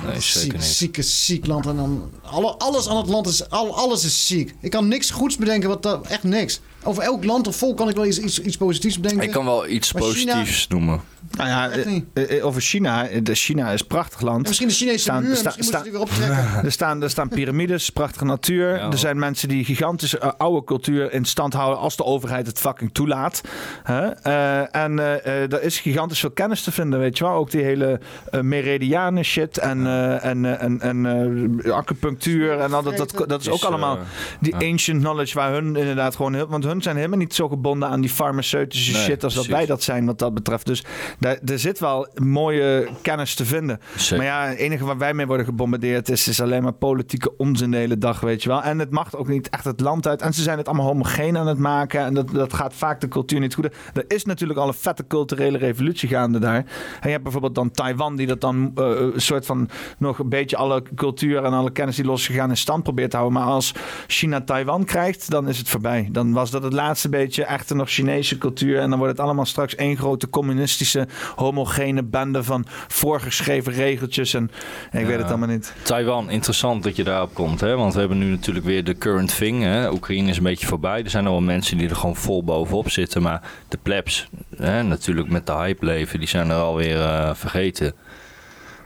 Nee, 0.05 0.19
ziek, 0.19 0.53
niet. 0.53 0.63
Zieke, 0.63 1.01
ziek 1.01 1.45
land. 1.45 1.65
En 1.65 1.75
dan, 1.75 2.11
alle, 2.21 2.51
alles 2.57 2.87
aan 2.87 2.97
het 2.97 3.07
land 3.07 3.27
is, 3.27 3.49
al, 3.49 3.75
alles 3.75 4.03
is 4.03 4.27
ziek. 4.27 4.55
Ik 4.61 4.71
kan 4.71 4.87
niks 4.87 5.09
goeds 5.09 5.37
bedenken, 5.37 5.69
wat 5.69 6.01
echt 6.07 6.23
niks. 6.23 6.59
Over 6.83 7.03
elk 7.03 7.23
land 7.23 7.47
of 7.47 7.55
volk 7.55 7.77
kan 7.77 7.89
ik 7.89 7.95
wel 7.95 8.05
iets, 8.05 8.19
iets, 8.19 8.39
iets 8.39 8.57
positiefs 8.57 8.99
bedenken. 8.99 9.25
Ik 9.25 9.31
kan 9.31 9.45
wel 9.45 9.67
iets 9.67 9.93
maar 9.93 10.01
positiefs 10.01 10.65
China, 10.65 10.79
noemen. 10.79 11.01
Nou 11.31 11.49
ja, 11.49 11.69
uh, 12.13 12.45
over 12.45 12.61
China. 12.61 13.07
De 13.23 13.35
China 13.35 13.71
is 13.71 13.81
een 13.81 13.87
prachtig 13.87 14.21
land. 14.21 14.47
Misschien 14.47 14.67
de 14.67 14.73
Chinese 14.73 14.97
staan, 14.97 15.23
muur, 15.23 15.35
sta, 15.35 15.43
misschien 15.43 15.63
sta, 15.63 15.81
die 15.81 15.91
weer 15.91 16.01
optrekken. 16.01 16.35
Er 16.67 16.71
staan, 16.71 17.01
er 17.01 17.09
staan 17.09 17.29
piramides, 17.29 17.89
prachtige 17.89 18.25
natuur. 18.25 18.75
Ja, 18.75 18.91
er 18.91 18.97
zijn 18.97 19.19
mensen 19.19 19.47
die 19.47 19.65
gigantische 19.65 20.19
uh, 20.23 20.31
oude 20.37 20.63
cultuur 20.63 21.13
in 21.13 21.25
stand 21.25 21.53
houden 21.53 21.79
als 21.79 21.95
de 21.95 22.03
overheid 22.03 22.47
het 22.47 22.59
fucking 22.59 22.93
toelaat. 22.93 23.41
Huh? 23.85 24.07
Uh, 24.27 24.75
en 24.75 24.99
er 24.99 25.63
is 25.63 25.79
gigantisch 25.79 26.19
veel 26.19 26.31
kennis 26.31 26.61
te 26.61 26.71
vinden, 26.71 26.99
weet 26.99 27.17
je 27.17 27.23
wel. 27.23 27.33
Ook 27.33 27.51
die 27.51 27.61
hele 27.61 27.99
meridianen 28.41 29.23
shit 29.23 29.57
en, 29.57 29.87
en, 30.21 30.59
en, 30.59 30.81
en 30.81 31.61
acupunctuur 31.73 32.59
en 32.59 32.73
al 32.73 32.83
dat, 32.83 32.97
dat, 32.97 33.23
dat 33.27 33.41
is 33.41 33.49
ook 33.49 33.63
allemaal 33.63 33.99
die 34.39 34.55
ancient 34.55 35.01
knowledge 35.01 35.35
waar 35.35 35.51
hun 35.51 35.75
inderdaad 35.75 36.15
gewoon 36.15 36.33
heel... 36.33 36.47
Want 36.47 36.63
hun 36.63 36.81
zijn 36.81 36.95
helemaal 36.95 37.17
niet 37.17 37.33
zo 37.33 37.47
gebonden 37.47 37.89
aan 37.89 38.01
die 38.01 38.09
farmaceutische 38.09 38.91
nee, 38.91 39.01
shit 39.01 39.23
als 39.23 39.33
precies. 39.33 39.49
dat 39.49 39.59
wij 39.59 39.67
dat 39.67 39.83
zijn 39.83 40.05
wat 40.05 40.19
dat 40.19 40.33
betreft. 40.33 40.65
Dus 40.65 40.83
daar, 41.19 41.37
er 41.45 41.59
zit 41.59 41.79
wel 41.79 42.07
mooie 42.15 42.87
kennis 43.01 43.35
te 43.35 43.45
vinden. 43.45 43.79
Zeker. 43.95 44.17
Maar 44.17 44.25
ja, 44.25 44.49
het 44.49 44.57
enige 44.57 44.85
waar 44.85 44.97
wij 44.97 45.13
mee 45.13 45.27
worden 45.27 45.45
gebombardeerd 45.45 46.09
is, 46.09 46.27
is 46.27 46.41
alleen 46.41 46.63
maar 46.63 46.73
politieke 46.73 47.37
onzin 47.37 47.71
de 47.71 47.77
hele 47.77 47.97
dag, 47.97 48.19
weet 48.19 48.43
je 48.43 48.49
wel. 48.49 48.63
En 48.63 48.79
het 48.79 48.91
mag 48.91 49.15
ook 49.15 49.27
niet 49.27 49.49
echt 49.49 49.63
het 49.63 49.79
land 49.79 50.07
uit. 50.07 50.21
En 50.21 50.33
ze 50.33 50.41
zijn 50.41 50.57
het 50.57 50.67
allemaal 50.67 50.85
homogeen 50.85 51.37
aan 51.37 51.47
het 51.47 51.57
maken. 51.57 51.99
En 51.99 52.13
dat, 52.13 52.29
dat 52.29 52.53
gaat 52.53 52.73
vaak 52.73 53.01
de 53.01 53.07
cultuur 53.07 53.39
niet 53.39 53.53
goed. 53.53 53.69
Er 53.93 54.05
is 54.07 54.25
natuurlijk 54.25 54.59
al 54.59 54.67
een 54.67 54.73
vette 54.73 55.07
culturele 55.07 55.57
revolutie 55.57 56.09
gaande 56.09 56.39
daar. 56.39 56.55
En 56.55 56.65
je 57.01 57.09
hebt 57.09 57.23
bijvoorbeeld 57.23 57.55
dan 57.55 57.71
Taiwan, 57.71 58.15
die 58.15 58.27
dat 58.27 58.41
dan 58.41 58.71
uh, 58.75 58.85
een 59.13 59.21
soort 59.21 59.45
van 59.45 59.69
nog 59.97 60.19
een 60.19 60.29
beetje 60.29 60.57
alle 60.57 60.83
cultuur 60.95 61.43
en 61.43 61.53
alle 61.53 61.71
kennis 61.71 61.95
die 61.95 62.05
losgegaan 62.05 62.49
in 62.49 62.57
stand 62.57 62.83
probeert 62.83 63.09
te 63.09 63.17
houden. 63.17 63.39
Maar 63.39 63.49
als 63.49 63.73
China 64.07 64.41
Taiwan 64.41 64.85
krijgt, 64.85 65.29
dan 65.29 65.47
is 65.47 65.57
het 65.57 65.69
voorbij. 65.69 66.09
Dan 66.11 66.33
was 66.33 66.51
dat 66.51 66.63
het 66.63 66.73
laatste 66.73 67.09
beetje 67.09 67.43
echte 67.43 67.75
nog 67.75 67.89
Chinese 67.89 68.37
cultuur. 68.37 68.79
En 68.79 68.89
dan 68.89 68.99
wordt 68.99 69.17
het 69.17 69.25
allemaal 69.25 69.45
straks 69.45 69.75
één 69.75 69.97
grote 69.97 70.29
communistische 70.29 71.06
homogene 71.35 72.03
bende 72.03 72.43
van 72.43 72.65
voorgeschreven 72.87 73.73
regeltjes. 73.73 74.33
En, 74.33 74.51
en 74.91 74.99
ik 74.99 75.05
ja. 75.05 75.11
weet 75.11 75.17
het 75.21 75.29
allemaal 75.29 75.47
niet. 75.47 75.73
Taiwan, 75.81 76.29
interessant 76.29 76.83
dat 76.83 76.95
je 76.95 77.03
daarop 77.03 77.33
komt. 77.33 77.59
Hè? 77.59 77.75
Want 77.75 77.93
we 77.93 77.99
hebben 77.99 78.17
nu 78.17 78.29
natuurlijk 78.29 78.65
weer 78.65 78.83
de 78.83 78.97
current 78.97 79.37
thing. 79.37 79.63
Hè? 79.63 79.91
Oekraïne 79.91 80.29
is 80.29 80.37
een 80.37 80.43
beetje 80.43 80.67
voorbij. 80.67 81.03
Er 81.03 81.09
zijn 81.09 81.25
al 81.25 81.31
wel 81.31 81.41
mensen 81.41 81.77
die 81.77 81.89
er 81.89 81.95
gewoon 81.95 82.15
vol 82.15 82.43
bovenop 82.43 82.89
zitten. 82.89 83.21
Maar 83.21 83.41
de 83.67 83.77
plebs, 83.83 84.29
hè? 84.55 84.83
natuurlijk 84.83 85.29
met 85.29 85.45
de 85.45 85.53
hype 85.53 85.85
leven, 85.85 86.19
die 86.19 86.27
zijn 86.27 86.49
er 86.49 86.55
alweer 86.55 86.97
uh, 86.97 87.33
vergeten. 87.33 87.93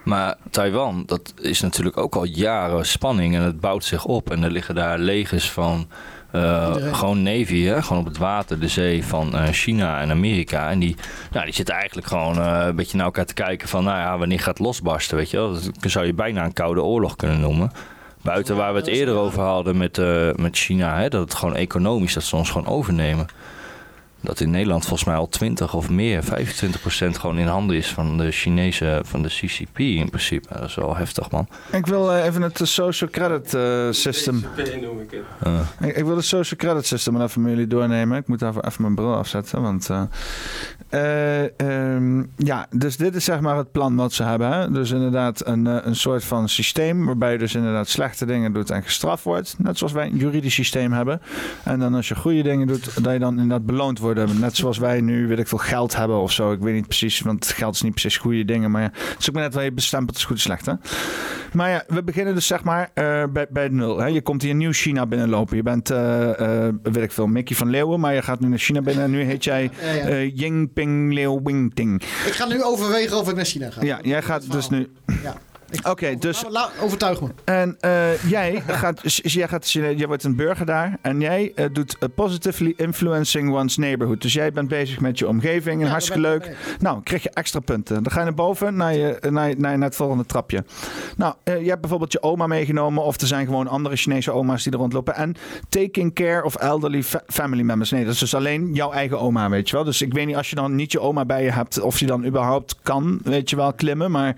Maar 0.04 0.36
Taiwan, 0.50 1.04
dat 1.06 1.34
is 1.42 1.62
natuurlijk 1.62 1.98
ook 1.98 2.16
al 2.16 2.24
jaren 2.24 2.86
spanning 2.86 3.36
en 3.36 3.42
het 3.42 3.60
bouwt 3.60 3.84
zich 3.84 4.06
op. 4.06 4.32
En 4.32 4.44
er 4.44 4.52
liggen 4.52 4.76
daar 4.76 5.00
legers 5.00 5.52
van 5.52 5.88
Eh, 6.32 6.76
gewoon 6.92 7.24
Navy, 7.24 7.64
hè? 7.64 7.82
gewoon 7.82 8.02
op 8.02 8.08
het 8.08 8.18
water, 8.18 8.60
de 8.60 8.68
zee 8.68 9.06
van 9.06 9.36
eh, 9.36 9.48
China 9.48 10.00
en 10.00 10.12
Amerika. 10.12 10.70
En 10.70 10.80
die, 10.80 10.96
nou, 11.32 11.46
die 11.46 11.54
zitten 11.54 11.76
eigenlijk 11.76 12.08
gewoon 12.08 12.38
eh, 12.38 12.64
een 12.68 12.76
beetje 12.76 12.98
naar 12.98 13.06
elkaar 13.06 13.26
te 13.26 13.34
kijken 13.34 13.68
van, 13.68 13.84
nou 13.84 13.98
ja, 13.98 14.18
wanneer 14.18 14.40
gaat 14.40 14.58
het 14.58 14.60
losbarsten, 14.60 15.18
weet 15.18 15.30
je 15.30 15.38
wel? 15.38 15.52
Dat 15.52 15.92
zou 15.92 16.06
je 16.06 16.14
bijna 16.14 16.46
een 16.46 16.54
koude 16.54 16.84
oorlog 16.84 17.16
kunnen 17.16 17.40
noemen. 17.40 17.72
Buiten 18.22 18.56
waar 18.56 18.74
we 18.74 18.80
het 18.80 18.88
eerder 18.88 19.16
over 19.16 19.42
hadden 19.42 19.78
met, 19.78 19.98
met 20.36 20.58
China, 20.58 20.98
hè? 20.98 21.10
dat 21.10 21.22
het 21.22 21.34
gewoon 21.34 21.56
economisch, 21.56 22.14
dat 22.14 22.24
ze 22.24 22.36
ons 22.36 22.50
gewoon 22.50 22.68
overnemen. 22.68 23.28
Dat 24.22 24.40
in 24.40 24.50
Nederland 24.50 24.82
volgens 24.86 25.04
mij 25.10 25.16
al 25.18 25.28
20 25.30 25.74
of 25.74 25.90
meer, 25.90 26.24
25 26.24 26.82
procent 26.82 27.18
gewoon 27.18 27.38
in 27.38 27.48
handen 27.48 27.76
is 27.78 27.88
van 27.94 28.18
de 28.18 28.32
Chinese, 28.32 29.02
van 29.06 29.22
de 29.22 29.28
CCP 29.30 29.80
in 29.80 30.10
principe. 30.10 30.48
Dat 30.54 30.64
is 30.64 30.76
wel 30.76 30.96
heftig, 30.96 31.32
man. 31.32 31.48
Ik 31.72 31.86
wil 31.86 32.12
eh, 32.14 32.26
even 32.26 32.42
het 32.42 32.60
social 32.64 33.10
credit 33.10 33.54
eh, 33.54 33.88
system. 33.92 34.46
noem 34.82 35.00
ik 35.00 35.12
het. 35.12 35.22
Eh, 35.80 35.88
Ik, 35.88 35.96
ik 35.96 36.06
wil 36.06 36.16
het 36.16 36.26
social 36.26 36.60
credit 36.60 36.86
system 36.86 37.22
even 37.22 37.42
met 37.42 37.52
jullie 37.52 37.68
doornemen. 37.68 38.18
Ik 38.18 38.28
moet 38.28 38.40
daarvoor 38.40 38.64
even 38.64 38.82
mijn 38.82 38.96
bril 38.96 39.16
afzetten. 39.16 39.62
Want, 39.62 39.90
eh, 39.90 40.04
eh, 40.90 41.60
ehm, 41.60 42.24
ja, 42.38 42.68
dus 42.70 42.98
dit 42.98 43.16
is 43.16 43.24
zeg 43.24 43.40
maar 43.40 43.58
het 43.58 43.72
plan 43.72 43.96
wat 43.96 44.14
ze 44.14 44.24
hebben. 44.24 44.52
Hè? 44.52 44.72
Dus 44.72 44.92
inderdaad 44.92 45.48
een, 45.48 45.66
een 45.66 45.96
soort 45.96 46.24
van 46.24 46.50
systeem 46.50 47.06
waarbij 47.06 47.32
je 47.32 47.38
dus 47.38 47.56
inderdaad 47.56 47.88
slechte 47.88 48.26
dingen 48.26 48.54
doet 48.54 48.70
en 48.70 48.84
gestraft 48.84 49.24
wordt. 49.24 49.56
Net 49.58 49.78
zoals 49.78 49.94
wij 49.94 50.06
een 50.06 50.18
juridisch 50.18 50.54
systeem 50.54 50.92
hebben. 50.92 51.22
En 51.64 51.80
dan 51.80 51.94
als 51.96 52.08
je 52.08 52.16
goede 52.16 52.42
dingen 52.44 52.68
doet, 52.68 53.04
dat 53.04 53.14
je 53.14 53.20
dan 53.20 53.32
inderdaad 53.40 53.66
beloond 53.66 54.00
wordt. 54.00 54.11
Net 54.14 54.56
zoals 54.56 54.78
wij 54.78 55.02
nu, 55.02 55.28
weet 55.28 55.40
ik 55.40 55.48
veel, 55.48 55.58
geld 55.58 55.96
hebben 55.96 56.22
of 56.22 56.32
zo. 56.32 56.52
Ik 56.52 56.60
weet 56.60 56.74
niet 56.74 56.88
precies, 56.88 57.20
want 57.20 57.48
geld 57.48 57.76
is 57.76 57.82
niet 57.82 57.92
precies 57.92 58.18
goede 58.18 58.46
dingen. 58.46 58.72
Maar 58.72 58.82
ja, 58.82 58.92
het 58.94 59.20
is 59.20 59.30
ook 59.30 59.36
maar 59.36 59.44
net 59.44 59.54
waar 59.54 59.64
je 59.64 59.72
bestempelt 59.72 60.18
is 60.18 60.24
goed 60.24 60.36
en 60.36 60.42
slecht. 60.42 60.66
Hè? 60.66 60.74
Maar 61.54 61.70
ja, 61.70 61.84
we 61.88 62.04
beginnen 62.04 62.36
dus 62.36 62.48
zeg 62.48 62.64
maar 62.64 62.90
eh, 62.94 63.24
bij, 63.34 63.48
bij 63.50 63.68
nul. 63.68 64.00
Hè? 64.00 64.06
Je 64.06 64.22
komt 64.22 64.42
hier 64.42 64.56
nieuw 64.56 64.72
China 64.72 65.06
binnenlopen. 65.06 65.56
Je 65.56 65.64
bent, 65.64 65.90
weet 66.94 67.04
ik 67.04 67.12
veel, 67.12 67.28
Mickey 67.28 67.56
van 67.56 67.70
Leeuwen. 67.70 68.00
Maar 68.00 68.14
je 68.14 68.22
gaat 68.22 68.40
nu 68.40 68.48
naar 68.48 68.58
China 68.58 68.82
binnen 68.82 69.04
en 69.04 69.12
nu 69.12 69.22
heet 69.24 69.44
jij 69.44 69.72
Yingping 70.34 71.14
Liu 71.14 71.40
Wingting. 71.44 72.02
Ik 72.02 72.34
ga 72.34 72.46
nu 72.46 72.64
overwegen 72.64 73.18
of 73.18 73.30
ik 73.30 73.36
naar 73.36 73.46
China 73.46 73.72
ga. 73.72 73.84
Ja, 73.84 74.00
jij 74.02 74.22
gaat 74.22 74.52
dus 74.52 74.70
nu... 74.70 74.92
Ja. 75.24 75.36
Oké, 75.84 76.16
dus... 76.16 76.44
La, 76.50 76.70
overtuig 76.82 77.22
me. 77.22 77.28
En 77.44 77.78
eh, 77.80 78.24
jij 78.24 78.64
gaat, 78.68 79.02
jij 79.14 79.48
gaat, 79.48 79.72
jij 79.72 80.08
wordt 80.08 80.24
een 80.24 80.36
burger 80.36 80.66
daar 80.66 80.98
en 81.02 81.20
jij 81.20 81.52
eh, 81.56 81.66
doet 81.72 81.98
eh, 82.00 82.10
positively 82.16 82.74
influencing 82.78 83.54
one's 83.54 83.78
neighborhood. 83.78 84.22
Dus 84.22 84.34
jij 84.34 84.52
bent 84.52 84.68
bezig 84.68 85.00
met 85.00 85.20
je 85.20 85.28
omgeving 85.28 85.82
en 85.82 85.90
hartstikke 85.90 86.22
leuk. 86.22 86.56
Nou, 86.80 87.04
krijg 87.04 87.24
je 87.24 87.30
extra 87.30 87.60
punten. 87.60 88.04
Dan 88.04 88.12
ga 88.12 88.20
je 88.20 88.26
naar 88.26 88.34
boven 88.34 88.76
naar, 88.76 88.94
je, 88.94 89.18
naar, 89.30 89.54
naar, 89.58 89.80
het 89.80 89.96
volgende 89.96 90.26
trapje. 90.26 90.64
Nou, 91.18 91.34
eh, 91.44 91.62
je 91.62 91.70
hebt 91.70 91.82
bijvoorbeeld 91.82 92.12
je 92.12 92.24
oma 92.24 92.48
meegenomen 92.48 93.04
of 93.04 93.22
er 93.22 93.28
zijn 93.28 93.46
gewoon 93.46 93.68
andere 93.68 93.96
Chinese 93.96 94.32
oma's 94.32 94.64
die 94.64 94.74
er 94.74 94.80
rondlopen. 94.80 95.16
En 95.16 95.36
taking 95.70 96.14
care 96.14 96.44
of 96.44 96.56
elderly 96.56 97.04
fa- 97.04 97.24
family 97.28 97.62
members. 97.64 97.92
Nee, 97.92 98.04
dat 98.04 98.14
is 98.14 98.20
dus 98.20 98.36
alleen 98.36 98.74
jouw 98.74 98.92
eigen 98.92 99.20
oma, 99.20 99.50
weet 99.50 99.70
je 99.70 99.76
wel. 99.76 99.86
Dus 99.86 100.02
ik 100.02 100.14
weet 100.14 100.26
niet 100.26 100.36
als 100.36 100.50
je 100.50 100.56
dan 100.56 100.76
niet 100.76 100.92
je 100.92 101.00
oma 101.00 101.26
bij 101.26 101.44
je 101.44 101.52
hebt 101.52 101.82
of 101.82 102.00
je 102.00 102.06
dan 102.06 102.26
überhaupt 102.26 102.76
kan, 102.84 103.20
weet 103.24 103.50
je 103.50 103.56
wel, 103.56 103.74
klimmen. 103.74 104.12
Maar 104.12 104.36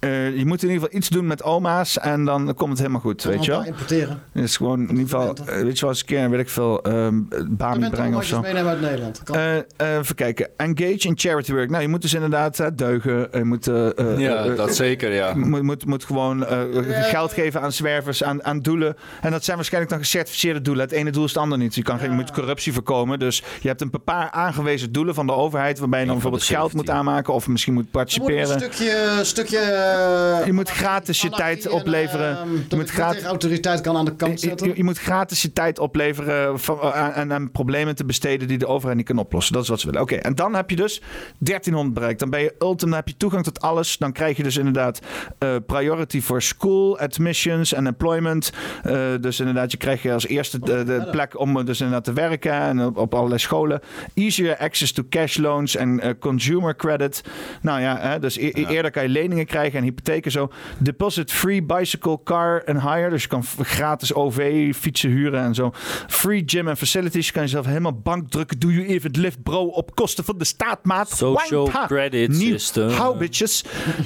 je 0.00 0.42
moet 0.46 0.62
in 0.62 0.70
ieder 0.76 0.88
geval 0.88 0.98
iets 0.98 1.08
doen 1.08 1.26
met 1.26 1.42
oma's 1.42 1.98
en 1.98 2.24
dan 2.24 2.54
komt 2.54 2.70
het 2.70 2.78
helemaal 2.78 3.00
goed, 3.00 3.22
weet 3.22 3.44
je 3.44 3.50
wel. 3.50 3.64
importeren. 3.64 4.22
Het 4.32 4.44
is 4.44 4.56
gewoon 4.56 4.80
in 4.80 4.98
ieder 4.98 5.18
geval, 5.18 5.34
weet 5.44 5.78
je 5.78 5.80
wel, 5.80 5.90
eens 5.90 6.00
een 6.00 6.06
keer, 6.06 6.30
weet 6.30 6.40
ik 6.40 6.48
veel, 6.48 6.82
ehm 6.82 7.20
bent 7.58 7.90
brengen 7.90 8.18
of 8.18 8.24
zo. 8.24 8.40
meenemen 8.40 8.72
uit 8.72 8.80
Nederland. 8.80 9.22
Eh, 9.30 9.56
eh, 9.56 9.98
even 9.98 10.14
kijken. 10.14 10.48
Engage 10.56 11.08
in 11.08 11.12
charity 11.18 11.52
work. 11.52 11.70
Nou, 11.70 11.82
je 11.82 11.88
moet 11.88 12.02
dus 12.02 12.14
inderdaad 12.14 12.78
deugen. 12.78 13.28
Je 13.32 13.44
moet, 13.44 13.66
eh, 13.66 14.18
Ja, 14.18 14.48
dat 14.48 14.76
zeker, 14.76 15.12
ja. 15.12 15.34
Moet, 15.34 15.62
moet, 15.62 15.86
moet 15.86 16.04
gewoon 16.04 16.46
eh, 16.46 16.60
geld 17.02 17.32
geven 17.32 17.60
aan 17.60 17.72
zwervers, 17.72 18.22
aan, 18.22 18.44
aan 18.44 18.60
doelen. 18.60 18.96
En 19.20 19.30
dat 19.30 19.44
zijn 19.44 19.56
waarschijnlijk 19.56 19.92
dan 19.92 20.02
gecertificeerde 20.02 20.62
doelen. 20.62 20.84
Het 20.84 20.92
ene 20.92 21.10
doel 21.10 21.24
is 21.24 21.32
het 21.32 21.42
andere 21.42 21.62
niet. 21.62 21.74
Je, 21.74 21.82
kan 21.82 21.98
geen, 21.98 22.10
je 22.10 22.16
moet 22.16 22.30
corruptie 22.30 22.72
voorkomen. 22.72 23.18
Dus 23.18 23.42
je 23.60 23.68
hebt 23.68 23.80
een 23.80 23.92
paar 24.04 24.30
aangewezen 24.30 24.92
doelen 24.92 25.14
van 25.14 25.26
de 25.26 25.32
overheid... 25.32 25.78
waarbij 25.78 26.00
je 26.00 26.04
dan 26.04 26.14
bijvoorbeeld 26.14 26.44
geld 26.44 26.72
moet 26.72 26.90
aanmaken... 26.90 27.34
of 27.34 27.48
misschien 27.48 27.72
moet 27.74 27.84
Er 27.84 27.90
moet 27.92 28.04
een 28.04 28.04
participeren. 28.04 28.60
stukje... 28.60 29.18
stukje 29.22 30.42
Je 30.44 30.52
moet 30.52 30.65
gratis 30.70 31.20
je 31.20 31.30
tijd 31.30 31.68
opleveren. 31.68 32.36
ehm, 32.38 32.54
Je 32.68 32.76
moet 32.76 32.90
gratis... 32.90 33.22
autoriteit 33.22 33.80
kan 33.80 33.96
aan 33.96 34.04
de 34.04 34.16
kant 34.16 34.40
Je, 34.40 34.48
zetten. 34.48 34.72
je- 34.76 34.84
moet 34.84 34.98
gratis 34.98 35.42
je 35.42 35.52
tijd 35.52 35.78
opleveren 35.78 36.58
eh, 36.66 36.94
aan, 36.94 37.32
aan, 37.32 37.50
problemen 37.50 37.94
te 37.94 38.04
besteden 38.04 38.48
die 38.48 38.58
de 38.58 38.66
overheid 38.66 38.96
niet 38.96 39.06
kan 39.06 39.18
oplossen. 39.18 39.52
Dat 39.54 39.62
is 39.62 39.68
wat 39.68 39.80
ze 39.80 39.86
willen. 39.86 40.00
Oké, 40.02 40.14
en 40.14 40.34
dan 40.34 40.54
heb 40.54 40.70
je 40.70 40.76
dus 40.76 41.02
1300 41.38 41.94
bereikt. 41.94 42.18
Dan 42.18 42.30
ben 42.30 42.40
je 42.40 42.54
ultim, 42.58 42.88
dan 42.88 42.98
heb 42.98 43.08
je 43.08 43.16
toegang 43.16 43.44
tot 43.44 43.60
alles. 43.60 43.98
Dan 43.98 44.12
krijg 44.12 44.36
je 44.36 44.42
dus 44.42 44.56
inderdaad 44.56 45.00
eh, 45.38 45.54
priority 45.66 46.20
for 46.20 46.42
school, 46.42 46.98
admissions 46.98 47.72
en 47.72 47.86
employment. 47.86 48.52
Eh, 48.82 49.08
dus 49.20 49.40
inderdaad, 49.40 49.70
je 49.70 49.76
krijgt 49.76 50.02
je 50.02 50.12
als 50.12 50.26
eerste 50.26 50.58
de, 50.58 50.84
de 50.84 51.08
plek 51.10 51.38
om 51.40 51.64
dus 51.64 51.78
inderdaad 51.80 52.04
te 52.04 52.12
werken 52.12 52.52
en 52.52 52.84
op, 52.84 52.96
op 52.96 53.14
allerlei 53.14 53.40
scholen. 53.40 53.80
Easier 54.14 54.56
access 54.56 54.92
to 54.92 55.02
cash 55.10 55.36
loans 55.36 55.76
en 55.76 56.16
consumer 56.18 56.76
credit. 56.76 57.22
Nou 57.62 57.80
ja, 57.80 57.98
hè, 58.00 58.18
dus 58.18 58.36
e- 58.36 58.50
e- 58.54 58.64
eerder 58.66 58.90
kan 58.90 59.02
je 59.02 59.08
leningen 59.08 59.46
krijgen 59.46 59.78
en 59.78 59.84
hypotheken 59.84 60.30
zo. 60.30 60.50
Deposit 60.78 61.32
free 61.32 61.62
bicycle, 61.62 62.18
car 62.24 62.62
en 62.64 62.80
hire. 62.80 63.10
Dus 63.10 63.22
je 63.22 63.28
kan 63.28 63.44
gratis 63.60 64.14
OV, 64.14 64.72
fietsen 64.74 65.10
huren 65.10 65.40
en 65.40 65.54
zo. 65.54 65.72
Free 66.06 66.42
gym 66.46 66.68
en 66.68 66.76
facilities. 66.76 67.26
Je 67.26 67.32
kan 67.32 67.42
jezelf 67.42 67.66
helemaal 67.66 68.00
bank 68.00 68.30
drukken. 68.30 68.58
Doe 68.58 68.72
je 68.74 68.86
even 68.86 69.10
lift 69.10 69.42
bro 69.42 69.64
op 69.64 69.94
kosten 69.94 70.24
van 70.24 70.38
de 70.38 70.44
staat, 70.44 70.84
maat. 70.84 71.08
Social 71.08 71.68
credit 71.86 72.28
Nieuw. 72.28 72.58
system. 72.58 72.90
How 72.90 73.18
bitches. 73.18 73.64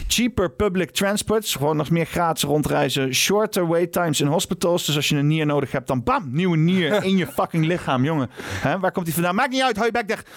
Cheaper 0.08 0.50
public 0.50 0.90
transports. 0.90 1.54
Gewoon 1.54 1.76
nog 1.76 1.90
meer 1.90 2.06
gratis 2.06 2.42
rondreizen. 2.42 3.14
Shorter 3.14 3.68
wait 3.68 3.92
times 3.92 4.20
in 4.20 4.26
hospitals. 4.26 4.84
Dus 4.84 4.96
als 4.96 5.08
je 5.08 5.16
een 5.16 5.26
nier 5.26 5.46
nodig 5.46 5.72
hebt, 5.72 5.86
dan 5.86 6.02
bam, 6.02 6.28
nieuwe 6.32 6.56
nier 6.56 7.02
in 7.04 7.16
je 7.16 7.26
fucking 7.26 7.66
lichaam, 7.66 8.04
jongen. 8.04 8.30
Waar 8.80 8.92
komt 8.92 9.04
die 9.04 9.14
vandaan? 9.14 9.34
Maakt 9.34 9.50
niet 9.50 9.62
uit, 9.62 9.76
hou 9.76 9.86
je 9.86 9.92
bek 9.92 10.08
dicht. 10.08 10.28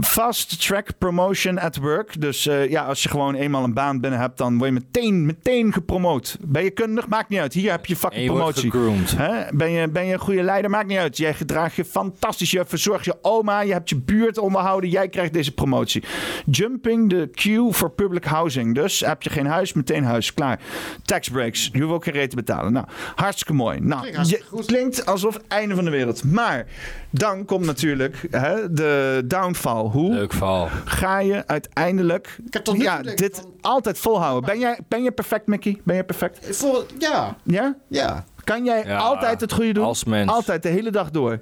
Fast 0.00 0.66
track 0.66 0.98
promotion 0.98 1.58
at 1.58 1.76
work. 1.76 2.20
Dus 2.20 2.46
eh, 2.46 2.70
ja, 2.70 2.84
als 2.84 3.02
je 3.02 3.08
gewoon 3.08 3.34
eenmaal 3.34 3.64
een 3.64 3.74
baan 3.74 4.00
binnen 4.00 4.20
hebt, 4.20 4.38
dan 4.38 4.58
word 4.58 4.70
je 4.70 4.80
meteen, 4.80 5.26
meteen 5.26 5.45
gepromoot. 5.72 6.36
Ben 6.40 6.62
je 6.62 6.70
kundig? 6.70 7.08
Maakt 7.08 7.28
niet 7.28 7.40
uit. 7.40 7.52
Hier 7.52 7.70
heb 7.70 7.86
je 7.86 7.96
fucking 7.96 8.22
je 8.22 8.28
promotie. 8.28 8.70
Ben, 9.52 9.70
je, 9.70 9.88
ben 9.88 10.06
je 10.06 10.12
een 10.12 10.18
goede 10.18 10.42
leider? 10.42 10.70
Maakt 10.70 10.86
niet 10.86 10.98
uit. 10.98 11.16
Jij 11.16 11.34
gedraagt 11.34 11.74
je 11.74 11.84
fantastisch. 11.84 12.50
Je 12.50 12.64
verzorgt 12.66 13.04
je 13.04 13.14
oma. 13.22 13.60
Je 13.60 13.72
hebt 13.72 13.88
je 13.88 13.96
buurt 13.96 14.38
onderhouden. 14.38 14.90
Jij 14.90 15.08
krijgt 15.08 15.32
deze 15.32 15.52
promotie. 15.52 16.02
Jumping 16.50 17.08
the 17.08 17.30
queue 17.32 17.72
for 17.72 17.90
public 17.90 18.24
housing. 18.24 18.74
Dus 18.74 19.00
heb 19.00 19.22
je 19.22 19.30
geen 19.30 19.46
huis, 19.46 19.72
meteen 19.72 20.04
huis. 20.04 20.34
Klaar. 20.34 20.60
Tax 21.04 21.28
breaks. 21.28 21.70
Je 21.72 21.80
hoeft 21.80 21.94
ook 21.94 22.04
geen 22.04 22.14
reet 22.14 22.30
te 22.30 22.36
betalen. 22.36 22.72
Nou, 22.72 22.86
hartstikke 23.14 23.52
mooi. 23.52 23.80
Nou, 23.80 24.06
je, 24.06 24.42
klinkt 24.66 25.06
alsof 25.06 25.40
einde 25.48 25.74
van 25.74 25.84
de 25.84 25.90
wereld. 25.90 26.24
Maar 26.24 26.66
dan 27.18 27.44
komt 27.44 27.64
natuurlijk 27.66 28.26
hè, 28.30 28.72
de 28.72 29.22
downfall. 29.24 29.82
Hoe 29.84 30.14
Leuk 30.14 30.32
ga 30.84 31.18
je 31.20 31.46
uiteindelijk 31.46 32.38
ja, 32.76 33.02
dit 33.02 33.42
altijd 33.60 33.98
volhouden? 33.98 34.50
Ben 34.50 34.58
jij, 34.58 34.78
ben 34.88 35.02
je 35.02 35.10
perfect, 35.12 35.46
Mickey? 35.46 35.80
Ben 35.84 35.96
je 35.96 36.04
perfect? 36.04 36.64
Ja. 36.98 37.36
Ja? 37.42 37.76
Ja. 37.88 38.24
Kan 38.44 38.64
jij 38.64 38.84
Ja, 38.86 38.98
altijd 38.98 39.40
het 39.40 39.52
goede 39.52 39.72
doen? 39.72 39.84
als 39.84 40.04
mens. 40.04 40.30
Altijd, 40.30 40.62
de 40.62 40.68
hele 40.68 40.90
dag 40.90 41.10
door. 41.10 41.38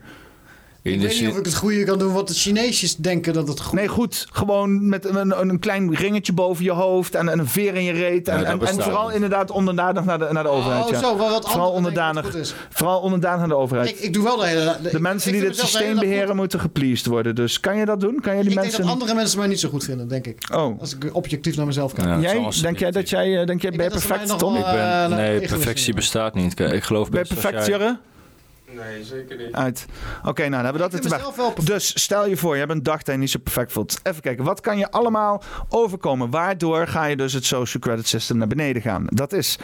In 0.85 0.93
Ik 0.93 1.01
weet 1.01 1.21
niet 1.21 1.31
of 1.31 1.37
ik 1.39 1.45
het 1.45 1.55
goede 1.55 1.85
kan 1.85 1.99
doen 1.99 2.13
wat 2.13 2.29
de 2.29 2.35
Chineesjes 2.35 2.97
denken 2.97 3.33
dat 3.33 3.49
het 3.49 3.61
goed 3.61 3.73
Nee, 3.79 3.89
goed. 3.89 4.27
Gewoon 4.33 4.89
met 4.89 5.05
een, 5.05 5.41
een 5.41 5.59
klein 5.59 5.95
ringetje 5.95 6.33
boven 6.33 6.65
je 6.65 6.71
hoofd 6.71 7.15
en, 7.15 7.29
en 7.29 7.39
een 7.39 7.49
veer 7.49 7.75
in 7.75 7.83
je 7.85 7.93
reet. 7.93 8.29
En, 8.29 8.41
Ja, 8.41 8.45
en, 8.59 8.83
vooral 8.83 9.11
inderdaad 9.11 9.51
onderdanig 9.51 10.05
naar 10.05 10.19
de, 10.19 10.29
naar 10.33 10.43
de 10.43 10.49
overheid. 10.49 10.85
Oh, 10.85 10.91
ja. 10.91 10.99
zo, 10.99 11.17
wat- 11.17 11.31
wat 11.31 11.51
vooral 11.51 11.71
onderdanig, 11.71 12.31
goed 12.31 12.55
vooral 12.71 13.01
onderdanig 13.01 13.39
naar 13.39 13.49
de 13.49 13.55
overheid. 13.57 13.89
Ik, 13.89 13.99
ik 13.99 14.13
doe 14.13 14.23
wel 14.25 14.37
de 14.37 14.47
hele 14.47 14.77
de 14.93 15.01
mensen 15.01 15.33
die 15.33 15.41
dit 15.41 15.57
systeem 15.59 15.99
beheren 15.99 16.37
moeten 16.37 16.61
gepleased 16.61 17.07
worden. 17.07 17.35
Dus 17.35 17.61
kan 17.61 17.77
je 17.77 17.85
dat 17.85 18.01
doen? 18.01 18.21
Kan 18.21 18.37
je 18.37 18.41
die 18.41 18.49
Ik 18.51 18.55
denk 18.57 18.67
mensen... 18.67 18.83
dat 18.83 18.93
andere 18.93 19.15
mensen 19.15 19.39
mij 19.39 19.49
niet 19.49 19.61
zo 19.61 19.69
goed 19.69 19.85
vinden, 19.85 20.09
denk 20.09 20.27
ik. 20.27 20.49
Oh. 20.55 20.81
Als 20.81 20.95
ik 20.97 21.11
objectief 21.13 21.57
naar 21.57 21.67
mezelf 21.67 21.93
kijk. 21.93 22.09
Ja, 22.09 22.15
is 22.17 22.23
Jij, 22.55 22.63
denk 22.63 22.79
jij 22.79 22.91
dat 22.91 23.09
jij, 23.11 23.41
eh, 23.41 23.47
denk 23.47 23.63
jij, 23.63 23.71
mij 23.71 23.89
perfect, 23.89 24.39
Tom? 24.39 24.53
wel, 24.53 24.63
Ik 24.63 24.73
ben, 24.73 24.85
Eh, 24.85 25.17
nee, 25.17 25.41
perfectie 25.41 25.95
bestaat 25.95 26.35
niet. 26.35 26.61
Ik 26.61 26.83
geloof 26.85 27.11
Ben 27.11 27.21
je 27.23 27.27
best 27.29 27.31
als 27.31 27.41
perfect, 27.53 27.67
jij- 27.67 27.79
Jurre? 27.79 27.99
Nee, 28.75 29.05
zeker 29.05 29.37
niet. 29.37 29.53
Uit. 29.53 29.87
Oké, 30.25 30.41
nou, 30.41 30.51
dan 30.51 30.65
hebben 30.65 30.83
we 30.83 31.09
dat 31.09 31.21
wel 31.21 31.33
perfect. 31.33 31.67
Dus 31.67 32.03
stel 32.03 32.29
je 32.29 32.37
voor, 32.37 32.53
je 32.53 32.59
hebt 32.59 32.73
een 32.73 32.83
dag 32.83 33.03
dat 33.03 33.15
je 33.15 33.21
niet 33.21 33.31
zo 33.31 33.39
perfect 33.39 33.73
voelt. 33.73 34.01
Even 34.03 34.23
kijken, 34.23 34.45
wat 34.45 34.61
kan 34.61 34.79
je 34.79 34.91
allemaal 34.91 35.43
overkomen? 35.69 36.31
Waardoor 36.31 36.87
ga 36.87 37.05
je 37.05 37.17
dus 37.17 37.33
het 37.33 37.45
social 37.45 37.83
credit 37.83 38.07
system 38.07 38.37
naar 38.37 38.47
beneden 38.47 38.83
gaan? 38.83 39.05
Dat 39.07 39.33
is 39.33 39.59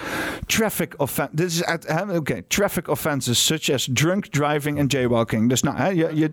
traffic 0.47 0.95
offenses. 0.97 1.37
Dit 1.37 1.51
is 1.51 1.65
uit, 1.65 1.87
hè, 1.87 2.17
oké, 2.17 2.43
traffic 2.49 2.89
offenses 2.89 3.45
such 3.45 3.71
as 3.71 3.89
drunk 3.93 4.27
driving 4.27 4.79
en 4.79 4.87
jaywalking. 4.87 5.49
Dus 5.49 5.63
nou, 5.63 5.77
hè, 5.77 5.89
je, 5.89 6.11
je, 6.15 6.31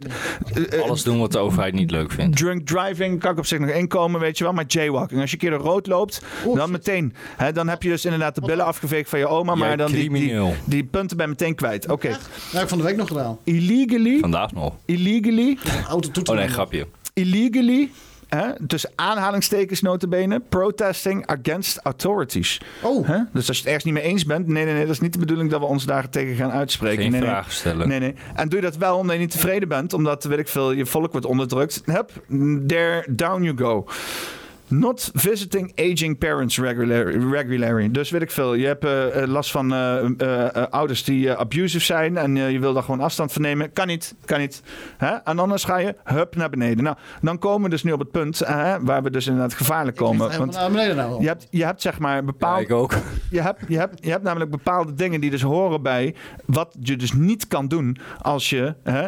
eh, 0.53 0.73
eh, 0.73 0.81
Alles 0.81 1.03
doen 1.03 1.19
wat 1.19 1.31
de 1.31 1.37
overheid 1.37 1.73
niet 1.73 1.91
leuk 1.91 2.11
vindt. 2.11 2.37
Drunk 2.37 2.67
driving 2.67 3.19
kan 3.19 3.31
ik 3.31 3.37
op 3.37 3.45
zich 3.45 3.59
nog 3.59 3.69
inkomen, 3.69 4.19
weet 4.19 4.37
je 4.37 4.43
wel. 4.43 4.53
Maar 4.53 4.65
jaywalking, 4.67 5.21
als 5.21 5.31
je 5.31 5.35
een 5.35 5.49
keer 5.49 5.57
de 5.57 5.63
rood 5.63 5.87
loopt, 5.87 6.21
dan 6.53 6.71
meteen. 6.71 7.13
Hè, 7.37 7.51
dan 7.51 7.67
heb 7.67 7.83
je 7.83 7.89
dus 7.89 8.05
inderdaad 8.05 8.35
de 8.35 8.41
billen 8.41 8.65
afgeveegd 8.65 9.09
van 9.09 9.19
je 9.19 9.27
oma. 9.27 9.53
Jij 9.55 9.67
Maar 9.67 9.77
dan 9.77 9.91
die, 9.91 10.09
die, 10.13 10.53
die 10.65 10.83
punten 10.83 11.17
ben 11.17 11.25
je 11.25 11.31
meteen 11.31 11.55
kwijt. 11.55 11.89
Oké. 11.89 12.17
Ik 12.67 12.73
van 12.73 12.77
de 12.77 12.83
week 12.83 12.97
nog 12.97 13.07
gedaan. 13.07 13.37
Illegally, 13.43 14.19
Vandaag 14.19 14.53
nog. 14.53 14.73
illegally, 14.85 15.57
Auto 15.87 16.11
toetsen. 16.11 16.35
Oh 16.35 16.41
nee, 16.41 16.49
grapje. 16.49 16.87
illegally 17.13 17.91
hè, 18.27 18.67
tussen 18.67 18.91
aanhalingstekens 18.95 19.81
notabene, 19.81 20.41
protesting 20.49 21.25
against 21.27 21.77
authorities. 21.77 22.61
Oh. 22.81 23.07
Hè? 23.07 23.19
Dus 23.33 23.47
als 23.47 23.57
je 23.57 23.63
het 23.63 23.65
ergens 23.65 23.83
niet 23.83 23.93
mee 23.93 24.03
eens 24.03 24.25
bent, 24.25 24.47
nee, 24.47 24.65
nee, 24.65 24.73
nee, 24.73 24.81
dat 24.85 24.93
is 24.93 24.99
niet 24.99 25.13
de 25.13 25.19
bedoeling 25.19 25.49
dat 25.49 25.59
we 25.59 25.65
ons 25.65 25.85
daar 25.85 26.09
tegen 26.09 26.35
gaan 26.35 26.51
uitspreken. 26.51 27.01
Geen 27.01 27.11
nee, 27.11 27.21
nee. 27.21 27.41
stellen. 27.47 27.87
Nee, 27.87 27.99
nee. 27.99 28.15
En 28.35 28.49
doe 28.49 28.59
je 28.59 28.65
dat 28.65 28.77
wel 28.77 28.97
omdat 28.97 29.15
je 29.15 29.21
niet 29.21 29.31
tevreden 29.31 29.67
bent, 29.67 29.93
omdat, 29.93 30.23
weet 30.23 30.39
ik 30.39 30.47
veel, 30.47 30.71
je 30.71 30.85
volk 30.85 31.11
wordt 31.11 31.27
onderdrukt. 31.27 31.81
Hup, 31.85 32.11
there, 32.67 33.05
down 33.09 33.43
you 33.43 33.57
go. 33.57 33.85
Not 34.69 35.11
visiting 35.13 35.71
aging 35.75 36.17
parents 36.17 36.57
regularly. 36.57 37.31
regularly. 37.31 37.91
Dus 37.91 38.09
weet 38.09 38.21
ik 38.21 38.31
veel. 38.31 38.53
Je 38.53 38.65
hebt 38.65 38.83
eh, 38.83 39.23
eh, 39.23 39.29
last 39.29 39.51
van 39.51 39.73
eh, 39.73 40.47
ouders 40.69 41.03
die 41.03 41.33
abusive 41.33 41.85
zijn 41.85 42.17
en 42.17 42.35
je 42.35 42.59
wil 42.59 42.73
daar 42.73 42.83
gewoon 42.83 42.99
afstand 42.99 43.33
van 43.33 43.41
nemen. 43.41 43.73
Kan 43.73 43.87
niet. 43.87 44.15
Kan 44.25 44.39
niet. 44.39 44.61
Hè? 44.97 45.13
En 45.13 45.39
anders 45.39 45.63
ga 45.63 45.77
je 45.77 45.95
hup 46.03 46.35
naar 46.35 46.49
beneden. 46.49 46.83
Nou, 46.83 46.95
dan 47.21 47.39
komen 47.39 47.63
we 47.63 47.69
dus 47.69 47.83
nu 47.83 47.91
op 47.91 47.99
het 47.99 48.11
punt 48.11 48.39
waar 48.81 49.03
we 49.03 49.09
dus 49.09 49.27
inderdaad 49.27 49.53
gevaarlijk 49.53 49.97
komen. 49.97 50.31
Helemaal 50.31 50.53
naar 50.53 50.71
beneden 50.71 50.95
nou 50.95 51.21
je 51.21 51.27
hebt, 51.27 51.47
je 51.49 51.65
hebt 51.65 51.81
zeg 51.81 51.99
maar 51.99 52.23
bepaald. 52.23 52.61
ik 52.61 52.71
ook. 52.71 52.93
Je 53.31 53.41
hebt, 53.41 53.61
je, 53.67 53.77
hebt, 53.77 54.05
je 54.05 54.11
hebt 54.11 54.23
namelijk 54.23 54.51
bepaalde 54.51 54.93
dingen 54.93 55.21
die 55.21 55.29
dus 55.29 55.41
horen 55.41 55.81
bij 55.81 56.15
wat 56.45 56.75
je 56.79 56.95
dus 56.95 57.13
niet 57.13 57.47
kan 57.47 57.67
doen 57.67 57.97
als 58.21 58.49
je 58.49 58.75
hè, 58.83 59.07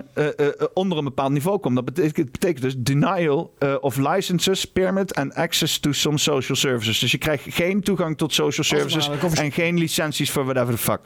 onder 0.73 0.97
een 0.97 1.03
bepaald 1.03 1.31
niveau 1.31 1.59
komt. 1.59 1.75
Dat 1.75 1.85
betekent, 1.85 2.31
betekent 2.31 2.61
dus 2.61 2.75
denial 2.77 3.53
of 3.81 3.97
licenses, 3.97 4.65
permit 4.65 5.15
and 5.15 5.35
access 5.35 5.48
to 5.79 5.91
some 5.91 6.17
social 6.17 6.57
services. 6.57 6.99
Dus 6.99 7.11
je 7.11 7.17
krijgt 7.17 7.43
geen 7.49 7.81
toegang 7.81 8.17
tot 8.17 8.33
social 8.33 8.63
services 8.65 9.09
en 9.33 9.51
geen 9.51 9.77
licenties 9.77 10.31
voor 10.31 10.43
whatever 10.43 10.73
the 10.73 10.79
fuck. 10.81 10.99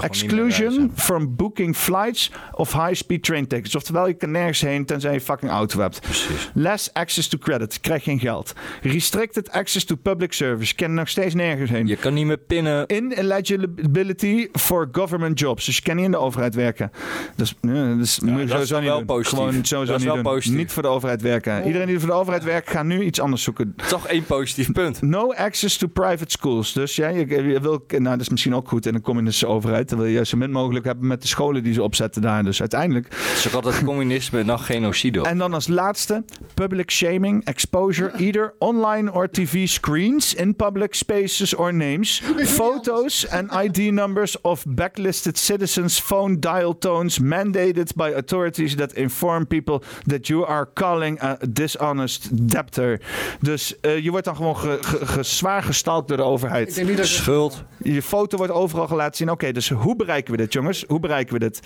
Exclusion 0.00 0.92
from 0.94 1.36
booking 1.36 1.76
flights 1.76 2.30
of 2.54 2.72
high-speed 2.72 3.22
train 3.22 3.46
tickets. 3.46 3.74
Oftewel, 3.74 4.06
je 4.06 4.14
kan 4.14 4.30
nergens 4.30 4.60
heen 4.60 4.84
tenzij 4.84 5.12
je 5.12 5.20
fucking 5.20 5.50
auto 5.50 5.80
hebt. 5.80 6.00
Precies. 6.00 6.50
Less 6.54 6.92
access 6.92 7.28
to 7.28 7.38
credit. 7.38 7.74
Je 7.74 7.80
krijgt 7.80 8.04
geen 8.04 8.18
geld. 8.18 8.52
Restricted 8.82 9.50
access 9.50 9.84
to 9.84 9.96
public 9.96 10.32
service. 10.32 10.72
Je 10.76 10.84
kan 10.84 10.94
nog 10.94 11.08
steeds 11.08 11.34
nergens 11.34 11.70
heen. 11.70 11.86
Je 11.86 11.96
kan 11.96 12.14
niet 12.14 12.26
meer 12.26 12.38
pinnen. 12.38 12.84
Ineligibility 12.94 14.48
for 14.52 14.88
government 14.92 15.38
jobs. 15.38 15.64
Dus 15.66 15.76
je 15.76 15.82
kan 15.82 15.96
niet 15.96 16.04
in 16.04 16.10
de 16.10 16.16
overheid 16.18 16.54
werken. 16.54 16.90
Dus, 17.36 17.54
dus 17.60 17.70
je 17.70 17.80
dat 17.90 17.98
is 18.00 18.14
sowieso 18.14 18.74
dan 18.74 18.80
niet 18.80 18.88
wel 18.90 18.96
doen. 18.98 19.06
positief. 19.06 19.38
Gewoon 19.38 19.52
sowieso 19.64 19.76
Dat 19.78 19.88
is 19.88 19.96
niet 19.96 20.04
wel 20.04 20.14
doen. 20.14 20.32
positief. 20.32 20.58
Niet 20.58 20.72
voor 20.72 20.82
de 20.82 20.88
overheid 20.88 21.22
werken. 21.22 21.64
Iedereen 21.66 21.86
die 21.86 21.98
voor 21.98 22.08
de 22.08 22.14
overheid 22.14 22.44
werkt, 22.44 22.70
gaat 22.70 22.84
nu 22.84 23.02
iets 23.02 23.20
anders 23.20 23.42
zoeken. 23.42 23.74
Toch 23.90 24.06
één 24.06 24.24
positief 24.24 24.72
punt. 24.72 25.02
No 25.02 25.32
access 25.32 25.76
to 25.76 25.86
private 25.86 26.30
schools. 26.30 26.72
Dus 26.72 26.96
ja, 26.96 27.08
je, 27.08 27.26
je 27.26 27.60
wil, 27.60 27.84
nou, 27.88 28.02
dat 28.02 28.20
is 28.20 28.28
misschien 28.28 28.54
ook 28.54 28.68
goed 28.68 28.86
in 28.86 28.94
een 28.94 29.00
communistische 29.00 29.46
overheid. 29.46 29.88
Dan 29.88 29.98
wil 29.98 30.06
je 30.06 30.24
zo 30.24 30.36
min 30.36 30.50
mogelijk 30.50 30.84
hebben 30.84 31.06
met 31.06 31.22
de 31.22 31.28
scholen 31.28 31.62
die 31.62 31.72
ze 31.72 31.82
opzetten 31.82 32.22
daar. 32.22 32.44
Dus 32.44 32.60
uiteindelijk. 32.60 33.06
Het 33.10 33.36
is 33.36 33.48
ook 33.48 33.52
altijd 33.52 33.84
communisme 33.84 34.38
en 34.40 34.46
dan 34.46 34.60
genocide. 34.60 35.22
En 35.22 35.38
dan 35.38 35.54
als 35.54 35.68
laatste, 35.68 36.24
public 36.54 36.90
shaming, 36.90 37.44
exposure, 37.44 38.12
either 38.16 38.54
online 38.58 39.12
or 39.12 39.30
TV 39.30 39.68
screens 39.68 40.34
in 40.34 40.56
public 40.56 40.94
spaces 40.94 41.54
or 41.54 41.74
names, 41.74 42.22
photos 42.60 43.28
and 43.28 43.52
ID 43.64 43.92
numbers 43.92 44.40
of 44.40 44.64
backlisted 44.68 45.38
citizens' 45.38 46.00
phone 46.00 46.38
dial 46.38 46.78
tones 46.78 47.18
mandated 47.18 47.94
by 47.94 48.12
authorities 48.16 48.74
that 48.74 48.92
inform 48.92 49.46
people 49.46 49.82
that 50.06 50.26
you 50.26 50.46
are 50.46 50.68
calling 50.74 51.22
a 51.22 51.38
dishonest 51.52 52.48
debtor. 52.48 53.00
Dus 53.40 53.78
eh, 53.80 53.98
je 53.98 54.10
wordt 54.10 54.24
dan 54.24 54.36
gewoon 54.36 54.56
ge, 54.56 54.78
ge- 54.80 55.06
ge- 55.06 55.22
zwaar 55.22 55.62
gestalkt 55.62 56.08
door 56.08 56.16
de 56.16 56.22
overheid. 56.22 56.68
Ik 56.68 56.74
denk 56.74 56.88
niet 56.88 56.96
dat 56.96 57.08
je- 57.08 57.14
Schuld. 57.14 57.64
Je 57.78 58.02
foto 58.02 58.36
wordt 58.36 58.52
overal 58.52 58.86
gelaten 58.86 59.16
zien. 59.16 59.30
Oké, 59.30 59.52
dus 59.52 59.68
hoe 59.70 59.96
bereiken 59.96 60.30
we 60.32 60.36
dit, 60.38 60.52
jongens? 60.52 60.84
Hoe 60.88 61.00
bereiken 61.00 61.32
we 61.32 61.38
dit? 61.38 61.60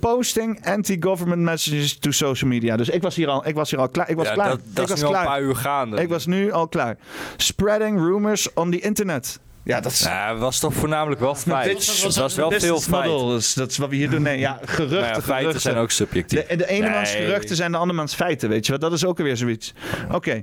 Posting 0.00 0.66
anti-government 0.66 1.42
messages 1.42 1.98
to 1.98 2.10
social 2.10 2.50
media. 2.50 2.76
Dus 2.76 2.88
ik 2.88 3.02
was 3.02 3.16
hier 3.16 3.28
al, 3.28 3.46
ik 3.48 3.54
was 3.54 3.70
hier 3.70 3.80
al 3.80 3.88
klaar. 3.88 4.10
Ik 4.10 4.16
was 4.16 4.26
Ja, 4.26 4.32
klaar. 4.34 4.48
dat- 4.48 4.60
dat 4.64 4.76
ik 4.76 4.82
is 4.82 4.88
was 4.90 4.98
nu 5.00 5.04
al 5.06 5.10
klaar. 5.12 5.22
een 5.24 5.28
paar 5.30 5.42
uur 5.42 5.56
gaande. 5.56 6.00
Ik 6.00 6.08
was 6.08 6.26
nu 6.26 6.52
al 6.52 6.68
klaar. 6.68 6.96
Spreading 7.36 7.98
rumors 7.98 8.52
on 8.54 8.70
the 8.70 8.80
internet. 8.80 9.40
Ja, 9.64 9.80
dat 9.80 9.92
is. 9.92 10.00
Ja, 10.00 10.36
was 10.36 10.58
toch 10.58 10.74
voornamelijk 10.74 11.20
wel 11.20 11.34
feit. 11.54 12.02
Het 12.02 12.14
was 12.16 12.34
wel 12.34 12.50
veel 12.50 12.80
feit. 12.80 13.10
Dus 13.10 13.54
dat 13.54 13.70
is 13.70 13.78
wat 13.78 13.88
we 13.88 13.96
hier 13.96 14.10
doen. 14.10 14.22
Nee, 14.22 14.38
ja, 14.38 14.58
geruchten. 14.64 14.88
Nou 14.88 15.04
ja, 15.04 15.12
feiten 15.12 15.36
geruchten. 15.36 15.60
zijn 15.60 15.76
ook 15.76 15.90
subjectief. 15.90 16.46
De, 16.46 16.56
de 16.56 16.68
ene 16.68 16.90
mans 16.90 17.10
geruchten 17.10 17.56
zijn 17.56 17.72
de 17.72 17.78
andermans 17.78 18.14
feiten, 18.14 18.48
weet 18.48 18.66
je 18.66 18.72
wat? 18.72 18.80
Dat 18.80 18.92
is 18.92 19.04
ook 19.04 19.18
weer 19.18 19.36
zoiets. 19.36 19.74
Oké. 20.10 20.42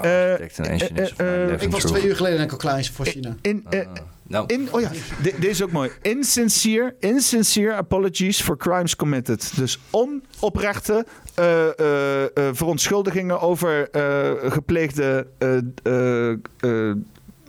Eh, 0.00 0.32
en 0.32 0.48
engineers 0.64 1.14
eh, 1.16 1.34
eh, 1.34 1.42
Eleven 1.42 1.66
Ik 1.66 1.72
was 1.72 1.84
twee 1.84 2.06
uur 2.06 2.16
geleden 2.16 2.36
denk 2.38 2.52
ik 2.52 2.62
al 2.62 2.70
klaar 2.70 2.84
voor 2.92 3.06
China. 3.06 3.36
In, 3.42 3.66
eh, 3.70 3.80
Nou, 4.28 4.44
in, 4.46 4.68
oh 4.70 4.80
ja, 4.80 4.90
deze 5.22 5.48
is 5.48 5.62
ook 5.62 5.70
mooi. 5.72 5.90
Insincere, 6.02 6.94
insincere 7.00 7.74
apologies 7.74 8.40
for 8.40 8.56
crimes 8.56 8.96
committed. 8.96 9.52
Dus 9.56 9.78
onoprechte 9.90 11.06
eh, 11.34 11.78
eh, 11.78 12.22
eh, 12.22 12.28
verontschuldigingen 12.52 13.40
over 13.40 13.90
eh, 13.90 14.50
gepleegde 14.52 15.26
eh, 15.38 15.56
eh, 15.82 16.30
eh, 16.60 16.94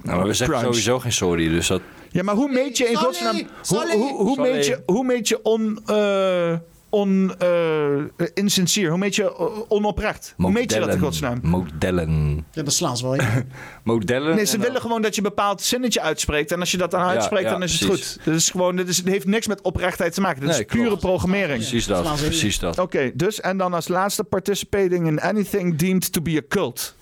nou, 0.06 0.18
maar 0.18 0.28
we 0.28 0.34
zeggen 0.34 0.60
sowieso 0.60 1.00
geen 1.00 1.12
sorry, 1.12 1.50
dus 1.50 1.68
dat... 1.68 1.82
Ja, 2.10 2.24
maar 2.24 2.36
hoe 2.36 2.52
meet 2.52 2.78
je 2.78 2.84
in 2.84 2.92
Sorry, 2.96 3.06
godsnaam... 3.06 3.36
Hoe, 3.36 3.46
sorry. 3.62 3.98
hoe, 3.98 4.14
hoe, 4.14 4.36
Sorry. 4.36 4.52
meet 4.52 4.66
je, 4.66 4.84
hoe 4.86 5.06
meet 5.06 5.28
je 5.28 5.44
on... 5.44 5.80
eh 5.86 6.54
on 6.96 7.36
eh, 7.38 8.28
insincere? 8.34 8.90
Hoe 8.90 8.98
meet 8.98 9.16
je 9.16 9.24
eh, 9.24 9.46
onoprecht? 9.68 10.34
Hoe 10.38 10.52
meet 10.52 10.74
je 10.74 10.80
dat 10.80 10.94
in 10.94 11.00
godsnaam? 11.00 11.40
Modellen. 11.42 12.46
Ja, 12.52 12.64
dat 12.64 12.74
slaan 12.74 12.98
ze 12.98 13.04
wel 13.04 13.14
in. 13.14 13.22
Modellen. 13.84 14.36
Nee, 14.36 14.46
ze 14.46 14.56
en 14.56 14.62
willen 14.62 14.82
gewoon 14.82 15.02
dat 15.02 15.16
je 15.16 15.22
een 15.22 15.28
bepaald 15.28 15.62
zinnetje 15.62 16.02
uitspreekt. 16.02 16.52
En 16.52 16.60
als 16.60 16.72
je 16.72 16.78
dat 16.78 16.92
dan 16.92 17.02
uitspreekt, 17.02 17.44
ja, 17.44 17.50
dan 17.52 17.64
is 17.64 17.80
het 17.80 17.90
goed. 17.90 18.20
Dat 18.24 18.34
is 18.36 18.50
gewoon, 18.50 18.76
dit 18.76 18.88
is, 18.88 18.98
het 18.98 19.08
heeft 19.08 19.26
niks 19.26 19.48
met 19.48 19.62
oprechtheid 19.62 20.14
te 20.14 20.22
maken. 20.22 20.40
Dit 20.40 20.50
Nee, 20.50 20.60
is 20.60 20.66
pure 20.66 20.86
klopt. 20.86 21.02
programmering. 21.02 21.58
Precies 21.58 21.86
dat, 21.86 22.16
precies 22.16 22.60
dat. 22.60 22.80
Oké, 22.80 23.12
dus 23.14 23.42
en 23.42 23.58
dan 23.58 23.74
als 23.74 23.88
laatste 23.88 24.24
participating 24.24 25.08
in 25.08 25.22
anything 25.22 25.76
deemed 25.78 26.12
to 26.12 26.22
be 26.22 26.38
a 26.38 26.42
cult. 26.48 26.96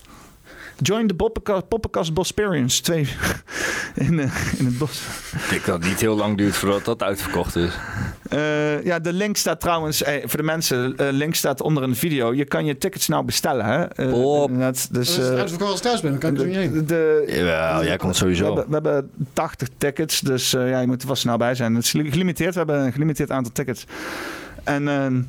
Join 0.82 1.06
the 1.06 1.14
Poppenkast, 1.14 1.68
Poppenkast 1.68 2.14
Bosperians. 2.14 2.80
Twee 2.80 3.08
in, 3.94 4.18
eh, 4.20 4.30
in 4.58 4.64
het 4.64 4.78
bos. 4.78 5.02
Ik 5.32 5.50
denk 5.50 5.64
dat 5.64 5.78
het 5.78 5.88
niet 5.88 6.00
heel 6.00 6.16
lang 6.16 6.36
duurt 6.36 6.56
voordat 6.56 6.84
dat 6.84 7.02
uitverkocht 7.02 7.56
is. 7.56 7.72
Eh, 8.28 8.84
ja, 8.84 8.98
de 8.98 9.12
link 9.12 9.36
staat 9.36 9.60
trouwens, 9.60 10.02
eh, 10.02 10.22
voor 10.26 10.38
de 10.38 10.44
mensen, 10.44 10.96
eh 10.96 11.08
link 11.10 11.34
staat 11.34 11.60
onder 11.60 11.82
een 11.82 11.96
video. 11.96 12.34
Je 12.34 12.44
kan 12.44 12.64
je 12.64 12.78
tickets 12.78 13.08
nou 13.08 13.24
bestellen, 13.24 13.64
hè? 13.64 13.84
Eh, 13.84 14.12
Op. 14.12 14.48
inderdaad, 14.50 14.94
dus, 14.94 15.18
uitverkocht 15.20 15.70
als 15.70 15.76
ik 15.78 15.82
thuis 15.82 16.00
ben, 16.00 16.10
dan 16.10 16.20
kan 16.20 16.32
ik 16.34 16.40
er 16.40 16.46
niet 16.46 16.56
heen. 16.56 16.86
de, 16.86 17.24
Jawel, 17.26 17.84
jij 17.84 17.96
komt 17.96 18.12
we 18.12 18.18
sowieso. 18.18 18.44
hebben, 18.44 18.66
we 18.66 18.72
hebben 18.72 19.10
80 19.32 19.68
tickets, 19.78 20.20
dus 20.20 20.54
eh, 20.54 20.70
ja, 20.70 20.80
je 20.80 20.86
moet 20.86 21.00
er 21.00 21.06
wel 21.06 21.16
snel 21.16 21.36
bij 21.36 21.54
zijn. 21.54 21.74
Het 21.74 21.84
is 21.84 21.90
gelimiteerd, 21.90 22.52
we 22.52 22.58
hebben 22.58 22.80
een 22.80 22.92
gelimiteerd 22.92 23.30
aantal 23.30 23.52
tickets. 23.52 23.84
En 24.64 24.88
ehm, 24.88 25.22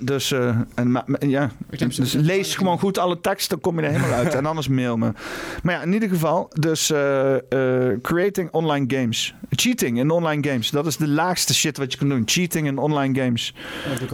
dus, 0.00 0.32
eh, 0.32 0.56
en, 0.74 1.04
ja, 1.18 1.50
dus 1.96 2.12
lees 2.12 2.54
gewoon 2.54 2.78
goed 2.78 2.98
alle 2.98 3.20
tekst, 3.20 3.50
dan 3.50 3.60
kom 3.60 3.80
je 3.80 3.86
er 3.86 3.92
helemaal 3.92 4.12
uit. 4.12 4.34
En 4.34 4.46
anders 4.46 4.68
mail 4.68 4.96
me. 4.96 5.12
Maar 5.62 5.74
ja, 5.74 5.82
in 5.82 5.92
ieder 5.92 6.08
geval, 6.08 6.50
dus 6.52 6.90
eh, 6.90 7.34
eh, 7.34 8.00
creating 8.02 8.50
online 8.50 8.96
games. 8.96 9.34
Cheating 9.50 9.98
in 9.98 10.10
online 10.10 10.48
games. 10.48 10.70
Dat 10.70 10.86
is 10.86 10.96
de 10.96 11.08
laagste 11.08 11.54
shit 11.54 11.76
wat 11.76 11.92
je 11.92 11.98
kan 11.98 12.08
doen. 12.08 12.22
Cheating 12.26 12.66
in 12.66 12.78
online 12.78 13.20
games. 13.20 13.54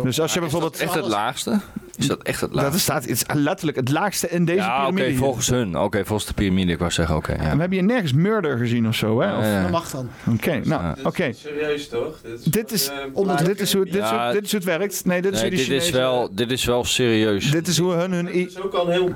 Dus 0.03 0.21
als 0.21 0.35
je 0.35 0.41
bijvoorbeeld... 0.41 0.79
Echt 0.79 0.95
het 0.95 1.07
laagste? 1.07 1.61
Is 1.99 2.07
dat 2.07 2.23
echt 2.23 2.41
het 2.41 2.53
laagste? 2.53 2.73
Dat 2.73 2.81
staat 2.81 3.03
het 3.03 3.11
is 3.11 3.23
letterlijk 3.33 3.77
het 3.77 3.91
laagste 3.91 4.29
in 4.29 4.45
deze 4.45 4.59
ja, 4.59 4.75
oké, 4.77 4.81
piramide. 4.85 5.09
hier. 5.09 5.19
volgens 5.19 5.49
hun. 5.49 5.79
Oké, 5.79 6.05
volgens 6.05 6.29
de 6.29 6.35
piramide. 6.35 6.73
Ik 6.73 6.79
wou 6.79 6.91
zeggen, 6.91 7.17
oké. 7.17 7.33
En 7.33 7.37
ja. 7.45 7.55
we 7.55 7.61
hebben 7.61 7.79
hier 7.79 7.83
nergens 7.87 8.13
murder 8.13 8.59
gezien 8.59 8.89
of 8.89 8.95
zo, 8.95 9.21
hè? 9.21 9.37
Of-. 9.37 9.63
Dat 9.63 9.71
mag 9.71 9.91
dan. 9.91 10.09
Oké, 10.33 10.61
nou, 10.65 10.97
oké. 11.03 11.33
Serieus 11.33 11.89
toch? 11.89 12.21
Dit 12.23 12.33
is, 12.41 12.43
Dit 12.45 12.73
is, 12.73 12.91
Onder 13.13 13.45
dit, 13.45 13.61
is 13.61 13.73
hoe, 13.73 13.85
dit, 13.85 13.95
is 13.95 14.01
hoe, 14.01 14.19
Ja. 14.19 14.33
dit 14.33 14.45
is 14.45 14.51
hoe 14.51 14.61
het 14.61 14.69
werkt. 14.79 15.05
Nee, 15.05 15.23
dit 15.23 15.33
is 15.33 15.41
Nee, 15.41 15.49
hoe 15.51 15.59
die 15.59 15.69
dit 15.69 15.77
is, 15.77 15.85
Chinezen- 15.85 16.01
wel, 16.11 16.29
dit 16.35 16.51
is 16.51 16.65
wel 16.65 16.85
serieus. 16.85 17.51
Dit 17.51 17.67
is 17.67 17.79
hoe 17.79 17.93
hun 17.93 18.13
hun... 18.13 18.29
I- 18.39 18.47
is 18.47 18.61
ook 18.61 18.73
al 18.75 18.87
een 18.87 18.93
heel 18.93 19.11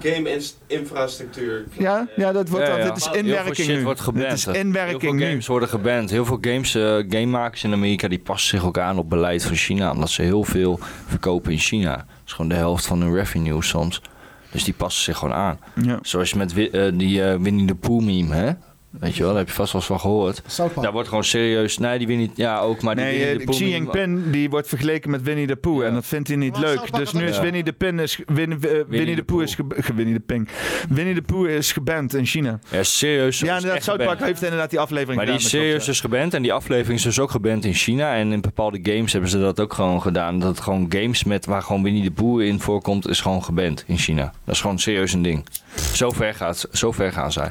game-infrastructuur. 0.69 1.65
Ja, 1.79 2.09
ja, 2.17 2.33
dat 2.33 2.49
wordt 2.49 2.67
Eh, 2.69 2.73
Ja, 2.73 2.79
ja. 2.79 2.85
dit 2.89 2.97
is 2.97 3.05
Heel 3.05 3.13
veel 3.13 3.23
inwerking 3.23 3.57
shit 3.57 3.77
nu. 3.77 3.85
wordt 3.85 4.01
geband. 4.01 4.25
Dit 4.25 4.33
is 4.39 4.45
Heel 4.45 4.55
veel 4.55 4.63
inwerking 4.63 5.13
nu. 5.19 5.27
games 5.29 5.47
worden 5.47 5.69
geband. 5.69 6.11
Heel 6.11 6.25
veel 6.25 6.39
games, 6.41 6.75
eh, 6.75 6.83
gamemakers 7.09 7.65
in 7.65 7.73
Amerika 7.73 8.09
die 8.09 8.19
passen 8.19 8.59
zich 8.59 8.67
ook 8.67 8.79
aan 8.79 8.99
op 8.99 9.09
beleid 9.11 9.45
van 9.45 9.57
China. 9.57 9.91
Omdat 9.91 10.11
ze 10.11 10.23
heel 10.23 10.45
veel 10.45 10.79
verkopen 11.07 11.53
in 11.53 11.59
China. 11.59 12.07
Is 12.29 12.35
gewoon 12.35 12.49
de 12.51 12.57
helft 12.57 12.87
van 12.87 13.01
hun 13.01 13.15
revenue 13.15 13.63
soms. 13.63 14.03
Dus 14.51 14.65
die 14.65 14.75
passen 14.75 15.03
zich 15.05 15.19
gewoon 15.19 15.35
aan. 15.35 15.59
Ja. 15.83 15.99
Zoals 16.03 16.31
je 16.31 16.37
met 16.37 16.53
Wi- 16.53 16.69
eh, 16.73 16.93
die 16.99 17.23
eh, 17.25 17.39
Winnie 17.41 17.67
the 17.67 17.75
Pooh 17.75 18.03
meme, 18.03 18.35
hè? 18.35 18.51
Weet 18.91 19.15
je 19.17 19.23
wel, 19.23 19.29
daar 19.31 19.39
heb 19.39 19.49
je 19.49 19.55
vast 19.55 19.73
wel 19.73 19.81
eens 19.81 19.91
van 19.91 20.01
gehoord. 20.01 20.43
Daar 20.81 20.93
wordt 20.93 21.09
gewoon 21.09 21.25
serieus... 21.25 21.79
Nee, 21.79 21.99
die 21.99 22.07
Winnie... 22.07 22.31
Ja, 22.35 22.59
ook, 22.61 22.83
maar 22.83 22.95
die 22.97 23.05
Nee, 23.05 23.19
Winnie 23.19 23.39
eh, 23.39 23.45
Pooh 23.45 23.55
Xi 23.55 23.69
Jinping 23.71 24.31
die 24.31 24.51
wordt 24.51 24.69
vergeleken 24.69 25.11
met 25.11 25.23
Winnie 25.23 25.47
the 25.47 25.57
Pooh 25.57 25.85
en 25.85 25.95
dat 25.95 26.07
vindt 26.07 26.29
hij 26.29 26.37
niet 26.37 26.53
Maar 26.53 26.61
leuk. 26.61 26.93
Dus 26.97 27.13
nu 27.13 27.27
is 27.27 27.37
Ja. 27.37 27.43
Winnie 27.43 27.63
the 27.63 27.73
Pin 27.73 27.99
is 27.99 28.21
Win, 28.27 28.53
eh, 28.53 28.59
Winnie 28.89 29.17
the 29.17 29.23
Pooh 29.23 29.43
is 29.43 29.55
ge, 29.55 29.65
ge- 29.77 29.95
Winnie 29.95 30.15
the 30.15 30.21
Ping. 30.21 30.49
Winnie 30.89 31.15
the 31.15 31.23
Pooh 31.23 31.49
is 31.49 31.73
geband 31.73 32.15
in 32.15 32.27
China. 32.27 32.59
Ja, 32.71 32.83
serieus. 32.83 33.39
Ja, 33.39 33.45
is 33.47 33.63
inderdaad, 33.63 33.75
echt 33.77 33.85
South 33.85 34.19
heeft 34.23 34.43
inderdaad 34.43 34.71
die 34.71 34.81
aflevering 34.81 35.17
Maar 35.17 35.27
die 35.27 35.35
is 35.35 35.49
serieus 35.49 35.85
dus 35.85 36.01
geband. 36.01 36.35
En 36.35 36.43
die 36.43 36.53
aflevering 36.53 36.99
is 36.99 37.05
dus 37.05 37.19
ook 37.21 37.31
geband 37.31 37.65
in 37.65 37.75
China. 37.75 38.15
En 38.15 38.33
in 38.33 38.41
bepaalde 38.41 38.79
games 38.83 39.13
hebben 39.13 39.31
ze 39.31 39.39
dat 39.39 39.61
ook 39.61 39.73
gewoon 39.73 40.03
gedaan. 40.03 40.39
Dat 40.39 40.61
gewoon 40.61 40.87
games 40.89 41.25
met 41.25 41.47
waar 41.47 41.63
gewoon 41.63 41.83
Winnie 41.83 42.03
de 42.03 42.11
Pooh 42.11 42.43
in 42.43 42.61
voorkomt, 42.61 43.09
is 43.09 43.21
gewoon 43.21 43.45
geband 43.45 43.85
in 43.87 43.99
China. 43.99 44.33
Dat 44.45 44.55
is 44.55 44.61
gewoon 44.61 44.79
serieus 44.79 45.13
een 45.13 45.23
ding. 45.23 45.47
Zo 45.95 46.11
ver, 46.11 46.35
gaat, 46.35 46.69
zo 46.73 46.93
ver 46.93 47.13
gaan 47.13 47.33
zij. 47.33 47.51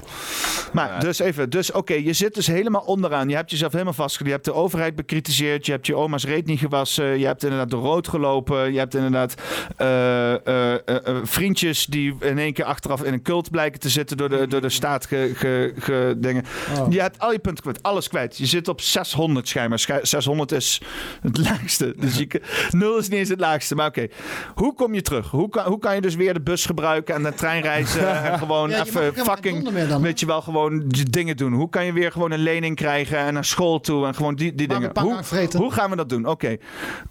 Maar 0.74 1.00
dus 1.00 1.20
even, 1.28 1.50
dus 1.50 1.72
oké, 1.72 1.94
je 1.94 2.14
zit 2.14 2.34
dus 2.34 2.48
helemaal 2.48 2.82
onderaan. 2.82 3.30
Je 3.30 3.36
hebt 3.36 3.52
jezelf 3.52 3.72
helemaal 3.72 3.94
vastgelegd. 3.94 4.26
Je 4.36 4.42
hebt 4.42 4.46
de 4.58 4.64
overheid 4.64 4.96
bekritiseerd. 4.96 5.66
Je 5.66 5.72
hebt 5.72 5.86
je 5.88 5.96
oma's 5.96 6.26
reet 6.26 6.46
niet 6.46 6.60
gewassen. 6.60 7.20
Je 7.20 7.26
hebt 7.26 7.44
inderdaad 7.44 7.70
door 7.70 7.82
rood 7.82 8.08
gelopen. 8.08 8.74
Je 8.74 8.78
hebt 8.80 8.96
inderdaad 8.96 9.34
eh, 9.78 10.34
eh, 10.48 10.74
eh, 10.86 11.16
vriendjes 11.24 11.86
die 11.86 12.16
in 12.20 12.38
één 12.38 12.54
keer 12.54 12.66
achteraf 12.66 13.04
in 13.04 13.14
een 13.14 13.22
cult 13.22 13.52
blijken 13.52 13.80
te 13.80 13.90
zitten 13.90 14.18
door 14.18 14.30
de, 14.30 14.48
door 14.48 14.62
de 14.62 14.70
staat 14.70 15.06
ge, 15.06 15.32
ge, 15.36 15.74
ge- 15.80 16.16
dingen. 16.18 16.44
Oh. 16.80 16.86
Je 16.92 17.02
hebt 17.02 17.20
al 17.20 17.32
je 17.32 17.40
punten 17.40 17.64
kwijt, 17.64 17.84
alles 17.84 18.08
kwijt. 18.08 18.38
Je 18.38 18.46
zit 18.46 18.68
op 18.68 18.82
600 18.82 19.48
schijnbaar. 19.48 19.80
Schij- 19.80 20.00
600 20.06 20.52
is 20.52 20.82
het 21.22 21.38
laagste. 21.38 21.94
Dus 21.98 22.18
je, 22.18 22.26
kan- 22.26 22.42
nul 22.70 22.98
is 22.98 23.10
niet 23.10 23.20
eens 23.20 23.30
het 23.30 23.40
laagste. 23.40 23.76
Maar 23.76 23.88
oké, 23.88 24.08
hoe 24.56 24.74
kom 24.74 24.94
je 24.94 25.02
terug? 25.02 25.30
Hoe 25.30 25.50
kan, 25.50 25.66
hoe 25.66 25.80
kan 25.80 25.96
je 25.96 26.02
dus 26.02 26.16
weer 26.16 26.34
de 26.34 26.42
bus 26.42 26.66
gebruiken 26.66 27.16
en 27.16 27.24
de 27.24 27.34
trein 27.34 27.62
reizen 27.62 28.14
en 28.32 28.38
gewoon 28.40 28.70
Ja, 28.70 28.86
even 28.86 29.14
fucking, 29.16 29.70
weet 30.02 30.20
je 30.20 30.26
wel, 30.26 30.42
gewoon 30.42 30.84
dingen 31.18 31.38
doen? 31.38 31.54
Hoe 31.54 31.70
kan 31.70 31.86
je 31.86 31.94
weer 31.94 32.12
gewoon 32.12 32.32
een 32.32 32.40
lening 32.40 32.76
krijgen 32.76 33.18
en 33.18 33.34
naar 33.34 33.46
school 33.46 33.80
toe 33.80 34.06
en 34.06 34.16
gewoon 34.16 34.36
die, 34.36 34.56
die 34.56 34.68
dingen? 34.68 34.92
Hoe, 35.00 35.22
hoe 35.58 35.72
gaan 35.72 35.90
we 35.90 35.96
dat 35.96 36.10
doen? 36.10 36.26
Oké, 36.26 36.58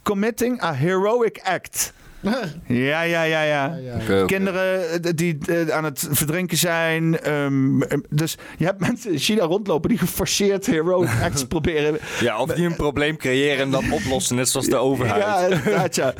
committing 0.03 0.63
a 0.63 0.73
heroic 0.73 1.39
act. 1.43 1.93
Ja, 2.67 3.01
ja, 3.01 3.23
ja, 3.23 3.41
ja. 3.41 3.77
Kinderen 4.25 4.89
eh, 5.03 5.11
die 5.15 5.37
eh, 5.45 5.69
aan 5.69 5.83
het 5.83 6.07
verdrinken 6.11 6.57
zijn. 6.57 7.19
ehm, 7.19 7.81
eh, 7.81 7.97
dus 8.09 8.37
je 8.57 8.65
hebt 8.65 8.79
mensen 8.79 9.11
in 9.11 9.17
China 9.19 9.43
rondlopen 9.43 9.89
die 9.89 9.97
geforceerd 9.97 10.65
heroic 10.65 11.09
acts 11.23 11.43
proberen. 11.45 11.97
Ja, 12.19 12.39
of 12.41 12.49
die 12.53 12.65
een 12.65 12.75
probleem 12.75 13.17
creëren 13.17 13.59
en 13.63 13.71
dan 13.71 13.91
oplossen, 13.97 14.35
net 14.35 14.49
zoals 14.49 14.67
de 14.67 14.75
overheid. 14.77 15.21
Ja, 15.21 15.39
inderdaad, 15.47 15.95
ja. 15.95 16.13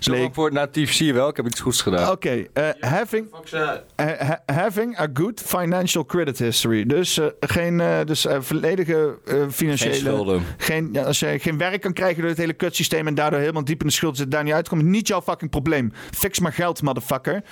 Zo 0.00 0.28
voor 0.32 0.44
het 0.44 0.54
natief 0.54 0.92
zie 0.92 1.06
je 1.06 1.12
wel, 1.12 1.28
ik 1.28 1.36
heb 1.36 1.46
iets 1.46 1.60
goeds 1.60 1.80
gedaan. 1.82 2.10
Oké, 2.10 2.44
eh, 2.52 2.68
having, 2.80 3.26
eh, 3.50 4.06
ha- 4.18 4.42
having 4.46 4.98
a 5.00 5.06
good 5.14 5.40
financial 5.44 6.04
credit 6.04 6.38
history. 6.38 6.86
Dus 6.86 7.18
eh, 7.18 7.26
geen 7.40 7.80
eh, 7.80 7.98
dus, 8.04 8.26
eh, 8.26 8.36
volledige 8.40 9.18
eh, 9.26 9.36
financiële... 9.50 9.92
Geen 9.92 10.00
schulden. 10.02 10.42
Geen, 10.56 10.88
ja, 10.92 11.02
als 11.02 11.18
je 11.20 11.38
geen 11.38 11.58
werk 11.58 11.80
kan 11.80 11.92
krijgen 11.92 12.20
door 12.20 12.28
het 12.30 12.38
hele 12.38 12.52
kutsysteem... 12.52 13.06
en 13.06 13.14
daardoor 13.14 13.40
helemaal 13.40 13.64
diep 13.64 13.80
in 13.80 13.86
de 13.86 13.92
schuld 13.92 14.16
zit, 14.16 14.30
daar 14.30 14.44
niet 14.44 14.52
uitkomt... 14.52 14.82
niet 14.82 15.08
jouw 15.08 15.20
fucking 15.32 15.50
probleem. 15.50 15.92
Fix 16.10 16.38
maar 16.38 16.52
geld, 16.52 16.82
motherfucker. 16.82 17.42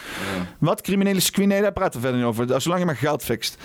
Wat 0.59 0.81
criminele 0.81 1.20
screen? 1.20 1.49
daar 1.49 1.73
praten 1.73 2.00
we 2.00 2.07
verder 2.07 2.18
niet 2.18 2.28
over. 2.28 2.60
Zolang 2.60 2.81
je 2.81 2.86
maar 2.86 2.97
geld 2.97 3.23
fixt. 3.23 3.57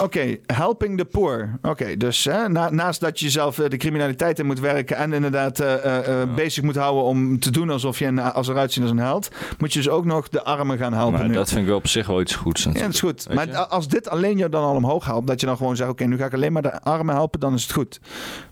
Oké, 0.00 0.36
helping 0.46 0.98
the 0.98 1.04
poor. 1.04 1.58
Oké, 1.62 1.96
dus 1.96 2.24
hè, 2.24 2.48
na- 2.48 2.70
naast 2.70 3.00
dat 3.00 3.18
je 3.18 3.24
jezelf 3.24 3.58
eh, 3.58 3.68
de 3.70 3.76
criminaliteit 3.76 4.38
in 4.38 4.46
moet 4.46 4.60
werken 4.60 4.96
en 4.96 5.12
inderdaad 5.12 5.60
eh, 5.60 6.20
eh, 6.22 6.28
bezig 6.34 6.62
moet 6.62 6.76
houden 6.76 7.02
om 7.04 7.38
te 7.40 7.50
doen 7.50 7.70
alsof 7.70 7.98
je 7.98 8.06
een, 8.06 8.18
als 8.18 8.48
eruit 8.48 8.72
ziet 8.72 8.82
als 8.82 8.90
een 8.92 8.98
held, 8.98 9.28
moet 9.58 9.72
je 9.72 9.78
dus 9.78 9.88
ook 9.88 10.04
nog 10.04 10.28
de 10.28 10.44
armen 10.44 10.78
gaan 10.78 10.92
helpen. 10.92 11.18
Maar 11.18 11.28
nu. 11.28 11.34
dat 11.34 11.48
vind 11.48 11.60
ik 11.60 11.66
wel 11.66 11.76
op 11.76 11.86
zich 11.86 12.06
wel 12.06 12.20
iets 12.20 12.34
goeds. 12.34 12.62
Ja, 12.62 12.72
dat 12.72 12.92
is 12.92 13.00
goed. 13.00 13.34
Maar 13.34 13.56
als 13.56 13.88
dit 13.88 14.08
alleen 14.08 14.38
je 14.38 14.48
dan 14.48 14.64
al 14.64 14.74
omhoog 14.74 15.04
helpt, 15.04 15.26
dat 15.26 15.40
je 15.40 15.46
dan 15.46 15.56
gewoon 15.56 15.76
zegt: 15.76 15.90
Oké, 15.90 16.04
nu 16.04 16.16
ga 16.16 16.24
ik 16.24 16.34
alleen 16.34 16.52
maar 16.52 16.62
de 16.62 16.80
armen 16.80 17.14
helpen, 17.14 17.40
dan 17.40 17.54
is 17.54 17.62
het 17.62 17.72
goed. 17.72 18.00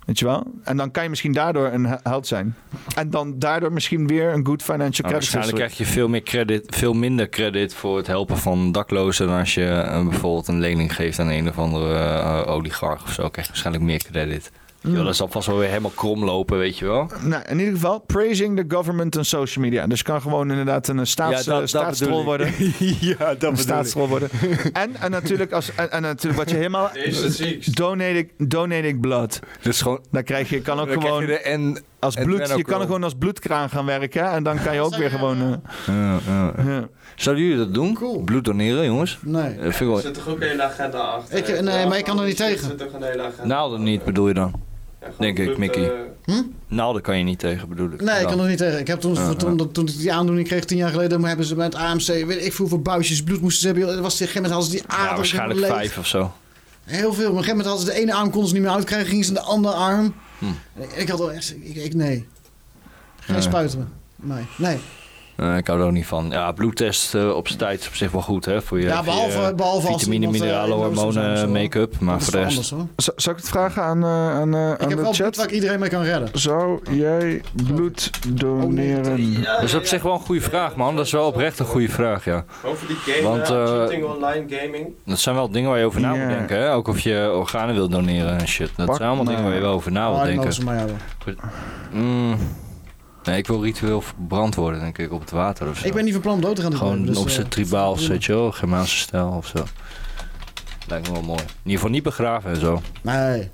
Weet 0.04 0.18
je 0.18 0.24
wel? 0.24 0.46
En 0.64 0.76
dan 0.76 0.90
kan 0.90 1.02
je 1.02 1.08
misschien 1.08 1.32
daardoor 1.32 1.66
een 1.72 1.86
he- 1.86 1.96
held 2.02 2.26
zijn. 2.26 2.54
En 2.96 3.10
dan 3.10 3.38
daardoor 3.38 3.72
misschien 3.72 4.06
weer 4.06 4.32
een 4.32 4.46
good 4.46 4.62
financial 4.62 5.08
Nou, 5.08 5.20
credit 5.20 5.32
waarschijnlijk 5.32 5.52
history. 5.56 5.66
krijg 5.66 5.78
je 5.78 5.94
veel, 5.94 6.08
meer 6.08 6.22
credit, 6.22 6.76
veel 6.76 6.92
minder 6.92 7.28
credit 7.28 7.74
voor 7.74 7.96
het 7.96 8.06
helpen 8.06 8.38
van 8.38 8.72
daklozen 8.72 9.26
dan 9.26 9.38
als 9.38 9.54
je 9.54 9.64
eh, 9.66 10.02
bijvoorbeeld 10.08 10.48
een 10.48 10.60
lening 10.60 10.94
geeft 10.94 11.18
aan 11.18 11.28
een 11.28 11.48
of 11.48 11.58
andere 11.58 11.94
eh, 11.98 12.42
oligarch 12.46 13.02
of 13.02 13.12
zo. 13.12 13.28
krijg 13.28 13.46
je 13.46 13.52
waarschijnlijk 13.52 13.84
meer 13.84 14.02
credit. 14.10 14.50
Mm. 14.84 14.96
Ja, 14.96 15.02
dat 15.02 15.16
zal 15.16 15.28
vast 15.28 15.46
wel 15.46 15.58
weer 15.58 15.68
helemaal 15.68 15.92
krom 15.94 16.24
lopen, 16.24 16.58
weet 16.58 16.78
je 16.78 16.84
wel. 16.86 17.10
Nou, 17.22 17.42
in 17.48 17.58
ieder 17.58 17.74
geval, 17.74 17.98
praising 17.98 18.56
the 18.56 18.64
government 18.76 19.16
on 19.16 19.24
social 19.24 19.64
media. 19.64 19.86
Dus 19.86 20.02
kan 20.02 20.20
gewoon 20.20 20.50
inderdaad 20.50 20.88
een 20.88 21.06
staats, 21.06 21.30
Ja, 21.44 21.50
dat- 21.50 21.54
eh, 21.54 21.58
dat 21.60 21.68
staatsrol 21.68 22.24
bedoel 22.24 22.46
ik. 22.46 22.54
worden. 22.56 22.74
ja, 23.18 23.34
dat 23.34 23.50
een 23.50 23.56
staatsrol 23.56 24.08
worden. 24.08 24.28
En, 24.72 24.96
en, 25.00 25.10
natuurlijk 25.10 25.52
als, 25.52 25.74
en, 25.74 25.90
en 25.90 26.02
natuurlijk 26.02 26.36
wat 26.42 26.50
je 26.50 26.56
helemaal... 26.56 26.90
Donating, 27.74 28.30
donating 28.38 29.00
blood. 29.00 29.40
Dus 29.62 29.82
gewoon... 29.82 30.00
Dan 30.10 30.22
krijg 30.22 30.48
je, 30.50 30.60
kan 30.60 30.78
ook 30.80 30.88
Dan 30.88 30.98
krijg 30.98 31.04
gewoon... 31.14 31.20
je 31.26 31.26
de 31.32 31.38
en, 31.40 31.78
als 31.98 32.14
en 32.14 32.24
bloed, 32.24 32.52
je 32.56 32.64
kan 32.64 32.80
gewoon 32.80 33.04
als 33.04 33.14
bloedkraan 33.18 33.70
gaan 33.70 33.86
werken. 33.86 34.30
En 34.30 34.42
dan 34.42 34.62
kan 34.62 34.74
je 34.74 34.80
ook 34.80 34.96
weer 34.96 35.10
gewoon... 35.10 35.40
eh, 35.42 35.94
Ja, 35.94 36.18
ja. 36.26 36.52
Ja. 36.66 36.88
Zouden 37.14 37.44
jullie 37.44 37.58
dat 37.58 37.74
doen? 37.74 38.22
Bloed 38.24 38.44
doneren, 38.44 38.84
jongens? 38.84 39.18
Nee. 39.22 39.42
Dat 39.54 39.60
vind 39.62 39.80
ik 39.80 39.86
wel... 39.86 39.96
Er 39.96 40.02
zit 40.02 40.14
toch 40.14 40.28
ook 40.28 40.40
een 40.40 40.48
hele 40.48 40.62
agenda 40.62 40.98
achter? 40.98 41.38
Ik- 41.38 41.60
nee, 41.60 41.86
maar 41.86 41.98
ik 41.98 42.04
kan 42.04 42.18
er 42.20 42.26
niet 42.26 42.40
Er 42.40 42.46
tegen. 42.46 42.66
zit 42.66 42.78
toch 42.78 42.92
een 42.92 43.02
hele 43.02 43.22
agenda 43.22 43.44
Naalden 43.54 43.82
niet, 43.82 44.04
bedoel 44.04 44.28
je 44.28 44.34
dan? 44.34 44.52
Denk 45.18 45.38
ik, 45.38 45.58
Mickey. 45.58 45.92
eh, 46.24 46.34
Naalden 46.68 47.02
kan 47.02 47.18
je 47.18 47.24
niet 47.24 47.38
tegen, 47.38 47.68
bedoel 47.68 47.90
ik. 47.92 48.00
Nee, 48.02 48.20
ik 48.20 48.26
kan 48.26 48.40
er 48.40 48.48
niet 48.48 48.58
tegen. 48.58 48.78
Ik 48.78 48.86
heb 48.86 49.00
toen, 49.00 49.36
toen, 49.36 49.72
toen 49.72 49.86
ik 49.88 49.96
die 49.98 50.12
aandoening 50.12 50.46
kreeg 50.46 50.64
tien 50.64 50.76
jaar 50.76 50.90
geleden, 50.90 51.24
hebben 51.24 51.46
ze 51.46 51.54
bij 51.54 51.64
het 51.64 51.74
AMC, 51.74 52.06
weet 52.06 52.30
ik 52.30 52.40
veel 52.52 52.52
hoeveel 52.56 52.78
buisjes 52.82 53.22
bloed 53.22 53.40
moesten 53.40 53.60
ze 53.60 53.66
hebben. 53.66 53.96
Er 53.96 54.02
was, 54.02 54.14
op 54.14 54.20
een 54.20 54.26
gegeven 54.26 54.42
moment 54.42 54.52
hadden 54.52 54.70
ze 54.70 54.86
die 54.88 54.96
Ja, 55.06 55.16
waarschijnlijk 55.16 55.58
helemaal 55.60 55.78
leeg. 55.78 55.86
vijf 55.92 55.98
of 55.98 56.06
zo. 56.06 56.32
Heel 56.84 57.12
veel. 57.12 57.22
Maar 57.22 57.30
op 57.32 57.36
een 57.38 57.44
gegeven 57.44 57.48
moment 57.56 57.66
hadden 57.66 57.86
ze 57.86 57.92
de 57.92 57.98
ene 58.00 58.14
arm 58.14 58.30
konden 58.30 58.48
ze 58.48 58.54
niet 58.54 58.62
meer 58.62 58.72
uitkrijgen, 58.72 59.08
gingen 59.08 59.24
ze 59.24 59.30
in 59.30 59.36
de 59.36 59.42
andere 59.42 59.74
arm. 59.74 60.14
Hm. 60.38 60.46
Ik, 60.82 60.92
ik 60.92 61.08
had 61.08 61.20
al 61.20 61.32
echt, 61.32 61.54
ik, 61.60 61.76
ik 61.76 61.94
nee. 61.94 62.26
Geen 63.20 63.42
spuiten. 63.42 63.92
Nee. 64.16 64.44
nee. 64.58 64.78
Eh, 65.36 65.56
ik 65.56 65.66
hou 65.66 65.80
er 65.80 65.86
ook 65.86 65.92
niet 65.92 66.06
van. 66.06 66.30
Ja, 66.30 66.52
bloedtest 66.52 67.14
eh, 67.14 67.30
op 67.36 67.48
z'n 67.48 67.56
tijd 67.56 67.80
is 67.80 67.86
op 67.88 67.94
zich 67.94 68.10
wel 68.10 68.22
goed, 68.22 68.44
hè? 68.44 68.62
Voor 68.62 68.80
je, 68.80 68.86
Ja, 68.86 68.94
voor 68.96 69.04
behalve- 69.04 69.40
je 69.46 69.54
behalve 69.54 69.86
vitamine, 69.86 70.26
eh, 70.26 70.32
mineralen, 70.32 70.78
de 70.78 70.94
zijn 70.96 71.24
hormonen, 71.24 71.52
make-up. 71.52 71.94
Maar 72.00 72.12
Dat 72.12 72.22
is 72.22 72.28
voor 72.28 72.38
de 72.38 72.44
rest... 72.44 72.50
anders, 72.56 72.70
hoor. 72.70 72.86
Zal, 72.96 73.14
zal 73.16 73.32
ik 73.32 73.38
het 73.38 73.48
vragen 73.48 73.82
aan, 73.82 74.02
eh, 74.02 74.08
aan, 74.30 74.54
eh, 74.54 74.60
aan 74.60 74.72
Ik 74.72 74.78
heb 74.80 74.88
de 74.88 74.94
wel 74.96 75.04
chat? 75.04 75.16
bloed 75.16 75.36
waar 75.36 75.46
ik 75.46 75.52
iedereen 75.52 75.78
mee 75.80 75.88
kan 75.88 76.02
redden. 76.02 76.28
Zou 76.32 76.80
jij 76.90 77.42
bloed 77.66 78.10
doneren? 78.38 79.42
Dat 79.42 79.62
is 79.62 79.74
op 79.74 79.84
zich 79.84 80.02
wel 80.02 80.12
een 80.12 80.20
goede 80.20 80.40
vraag, 80.40 80.76
man. 80.76 80.96
Dat 80.96 81.06
is 81.06 81.12
wel 81.12 81.26
oprecht 81.26 81.58
een 81.58 81.66
goede 81.66 81.88
vraag, 81.88 82.24
ja. 82.24 82.44
Over 82.64 82.86
die 82.86 82.96
game, 82.96 83.28
Want, 83.28 83.46
cheating 83.46 84.04
online 84.04 84.44
gaming. 84.48 84.86
Dat 85.04 85.18
zijn 85.18 85.34
wel 85.34 85.50
dingen 85.50 85.70
waar 85.70 85.78
je 85.78 85.84
over 85.84 86.00
na 86.00 86.14
moet 86.14 86.28
denken, 86.28 86.58
hè? 86.58 86.72
Ook 86.72 86.88
of 86.88 87.00
je 87.00 87.32
organen 87.34 87.74
wil 87.74 87.88
doneren 87.88 88.38
en 88.38 88.48
shit. 88.48 88.70
Dat 88.76 88.86
Pak 88.86 88.96
zijn 88.96 89.08
allemaal 89.08 89.26
dingen 89.26 89.44
waar 89.44 89.54
je 89.54 89.60
wel 89.60 89.72
over 89.72 89.92
na 89.92 90.10
Oh, 90.10 90.20
wil 90.22 90.28
ik 90.30 90.40
denken. 90.40 90.76
hebben. 90.76 90.96
Mm. 91.92 92.36
Nee, 93.24 93.36
ik 93.36 93.46
wil 93.46 93.62
ritueel 93.62 94.00
verbrand 94.00 94.54
worden, 94.54 94.80
denk 94.80 94.98
ik, 94.98 95.12
op 95.12 95.20
het 95.20 95.30
water 95.30 95.68
of 95.68 95.78
zo. 95.78 95.86
Ik 95.86 95.94
ben 95.94 96.04
niet 96.04 96.12
van 96.12 96.22
plan 96.22 96.34
om 96.34 96.40
dood 96.40 96.56
te 96.56 96.62
gaan. 96.62 96.70
dit 96.70 96.78
Gewoon 96.78 97.06
dus, 97.06 97.16
op 97.16 97.26
eh, 97.26 97.32
zijn 97.32 97.48
tribaals, 97.48 98.06
weet 98.06 98.24
je 98.24 98.32
wel, 98.32 98.52
Germaanse 98.52 98.96
stijl 98.96 99.28
of 99.28 99.46
zo. 99.46 99.64
Lijkt 100.88 101.06
me 101.06 101.12
wel 101.12 101.22
mooi. 101.22 101.40
In 101.40 101.46
ieder 101.62 101.72
geval 101.72 101.90
niet 101.90 102.02
begraven 102.02 102.50
en 102.50 102.60
zo. 102.60 102.82
Nee. 103.02 103.50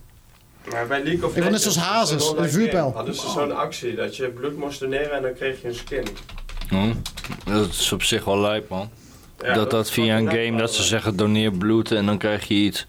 Maar 0.71 0.87
bij 0.87 1.03
League 1.03 1.25
of 1.25 1.37
Ik 1.37 1.51
net 1.51 1.63
zoals 1.63 1.77
Hazes, 1.77 2.33
een 2.37 2.51
vuurpijl. 2.51 2.85
game, 2.85 2.97
hadden 2.97 3.15
ze 3.15 3.29
zo'n 3.29 3.57
actie 3.57 3.95
dat 3.95 4.17
je 4.17 4.29
bloed 4.29 4.57
moest 4.57 4.81
doneren 4.81 5.13
en 5.13 5.23
dan 5.23 5.35
kreeg 5.35 5.63
je 5.63 5.69
een 5.69 5.75
skin. 5.75 6.07
Hm? 6.69 6.93
Dat 7.45 7.69
is 7.69 7.93
op 7.93 8.03
zich 8.03 8.25
wel 8.25 8.41
lijp, 8.41 8.69
man. 8.69 8.91
Ja, 9.39 9.47
dat 9.47 9.55
dat 9.55 9.71
dat 9.71 9.85
is 9.87 9.91
via 9.91 10.19
een 10.19 10.29
game, 10.31 10.57
dat 10.57 10.75
ze 10.75 10.83
zeggen 10.83 11.17
doneer 11.17 11.53
bloed 11.53 11.93
en 11.93 12.07
dan 12.07 12.19
krijg 12.19 12.49
je 12.49 12.55
iets. 12.55 12.87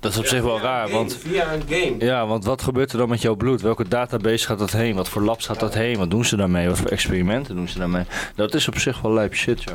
Dat 0.00 0.12
is 0.12 0.18
op 0.18 0.24
Ja, 0.24 0.30
zich 0.30 0.42
wel 0.42 0.60
raar, 0.60 0.82
game, 0.86 0.96
want... 0.98 1.16
Via 1.16 1.52
een 1.52 1.62
game. 1.68 1.94
Ja, 1.98 2.26
want 2.26 2.44
wat 2.44 2.62
gebeurt 2.62 2.92
er 2.92 2.98
dan 2.98 3.08
met 3.08 3.22
jouw 3.22 3.34
bloed? 3.34 3.60
Welke 3.60 3.88
database 3.88 4.46
gaat 4.46 4.58
dat 4.58 4.70
heen? 4.72 4.94
Wat 4.94 5.08
voor 5.08 5.22
labs 5.22 5.46
gaat 5.46 5.60
dat 5.60 5.74
heen? 5.74 5.98
Wat 5.98 6.10
doen 6.10 6.24
ze 6.24 6.36
daarmee? 6.36 6.68
Wat 6.68 6.78
voor 6.78 6.90
experimenten 6.90 7.56
doen 7.56 7.68
ze 7.68 7.78
daarmee? 7.78 8.04
Dat 8.34 8.54
is 8.54 8.68
op 8.68 8.78
zich 8.78 9.00
wel 9.00 9.12
lijp 9.12 9.34
shit, 9.34 9.62
ja. 9.62 9.72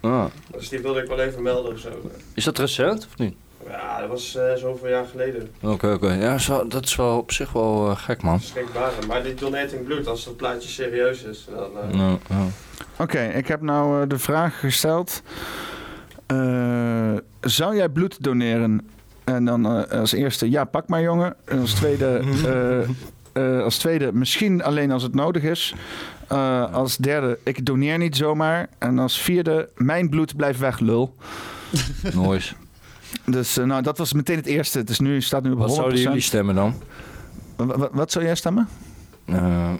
Ah. 0.00 0.24
Dus 0.56 0.68
die 0.68 0.78
wilde 0.78 1.00
ik 1.02 1.08
wel 1.08 1.18
even 1.20 1.42
melden 1.42 1.72
of 1.72 1.78
zo. 1.78 1.88
Is 2.34 2.44
dat 2.44 2.58
recent 2.58 3.06
of 3.06 3.18
niet? 3.18 3.34
Ja, 3.68 4.00
dat 4.00 4.08
was 4.08 4.36
eh, 4.36 4.54
zoveel 4.54 4.88
jaar 4.88 5.04
geleden. 5.10 5.50
Oké, 5.62 5.92
oké. 5.92 6.12
Ja, 6.12 6.38
dat 6.68 6.84
is 6.84 6.96
wel 6.96 7.18
op 7.18 7.32
zich 7.32 7.52
wel 7.52 7.90
eh, 7.90 7.96
gek, 7.96 8.22
man. 8.22 8.40
Schrikbaar. 8.40 8.92
Maar 9.08 9.22
die 9.22 9.34
donating 9.34 9.84
bloed, 9.84 10.06
als 10.06 10.24
dat 10.24 10.36
plaatje 10.36 10.68
serieus 10.68 11.22
is, 11.22 11.46
dan... 11.54 11.70
eh, 11.90 11.96
Nou, 11.98 12.18
ja. 12.28 12.46
Oké, 12.98 13.20
ik 13.22 13.48
heb 13.48 13.60
nou 13.60 14.06
de 14.06 14.18
vraag 14.18 14.60
gesteld. 14.60 15.22
Eh, 16.26 17.12
zou 17.40 17.76
jij 17.76 17.88
bloed 17.88 18.22
doneren? 18.24 18.88
En 19.34 19.44
dan 19.44 19.66
eh, 19.66 20.00
als 20.00 20.12
eerste, 20.12 20.50
ja, 20.50 20.64
pak 20.64 20.88
maar 20.88 21.02
jongen. 21.02 21.34
En 21.44 21.58
als 21.60 21.72
tweede, 21.72 22.06
eh, 22.44 23.56
eh, 23.58 23.62
als 23.64 23.76
tweede, 23.78 24.12
misschien 24.12 24.62
alleen 24.62 24.90
als 24.90 25.02
het 25.02 25.14
nodig 25.14 25.42
is. 25.42 25.74
Eh, 26.28 26.72
als 26.72 26.96
derde, 26.96 27.38
ik 27.44 27.64
doneer 27.66 27.98
niet 27.98 28.16
zomaar. 28.16 28.68
En 28.78 28.98
als 28.98 29.20
vierde, 29.20 29.68
mijn 29.76 30.08
bloed 30.08 30.36
blijft 30.36 30.58
weg, 30.58 30.78
lul. 30.78 31.14
Noois. 32.14 32.54
Dus 33.24 33.56
nou, 33.56 33.82
dat 33.82 33.98
was 33.98 34.12
meteen 34.12 34.36
het 34.36 34.46
eerste. 34.46 34.78
Het 34.78 34.90
is 34.90 34.98
nu, 34.98 35.20
staat 35.22 35.42
nu 35.42 35.50
op 35.50 35.56
100%. 35.58 35.60
Wat 35.60 35.74
zouden 35.74 35.98
jullie 36.00 36.20
stemmen 36.20 36.54
dan? 36.54 36.74
Wa- 37.56 37.66
wa- 37.78 37.88
wat 37.92 38.12
zou 38.12 38.24
jij 38.24 38.34
stemmen? 38.34 38.68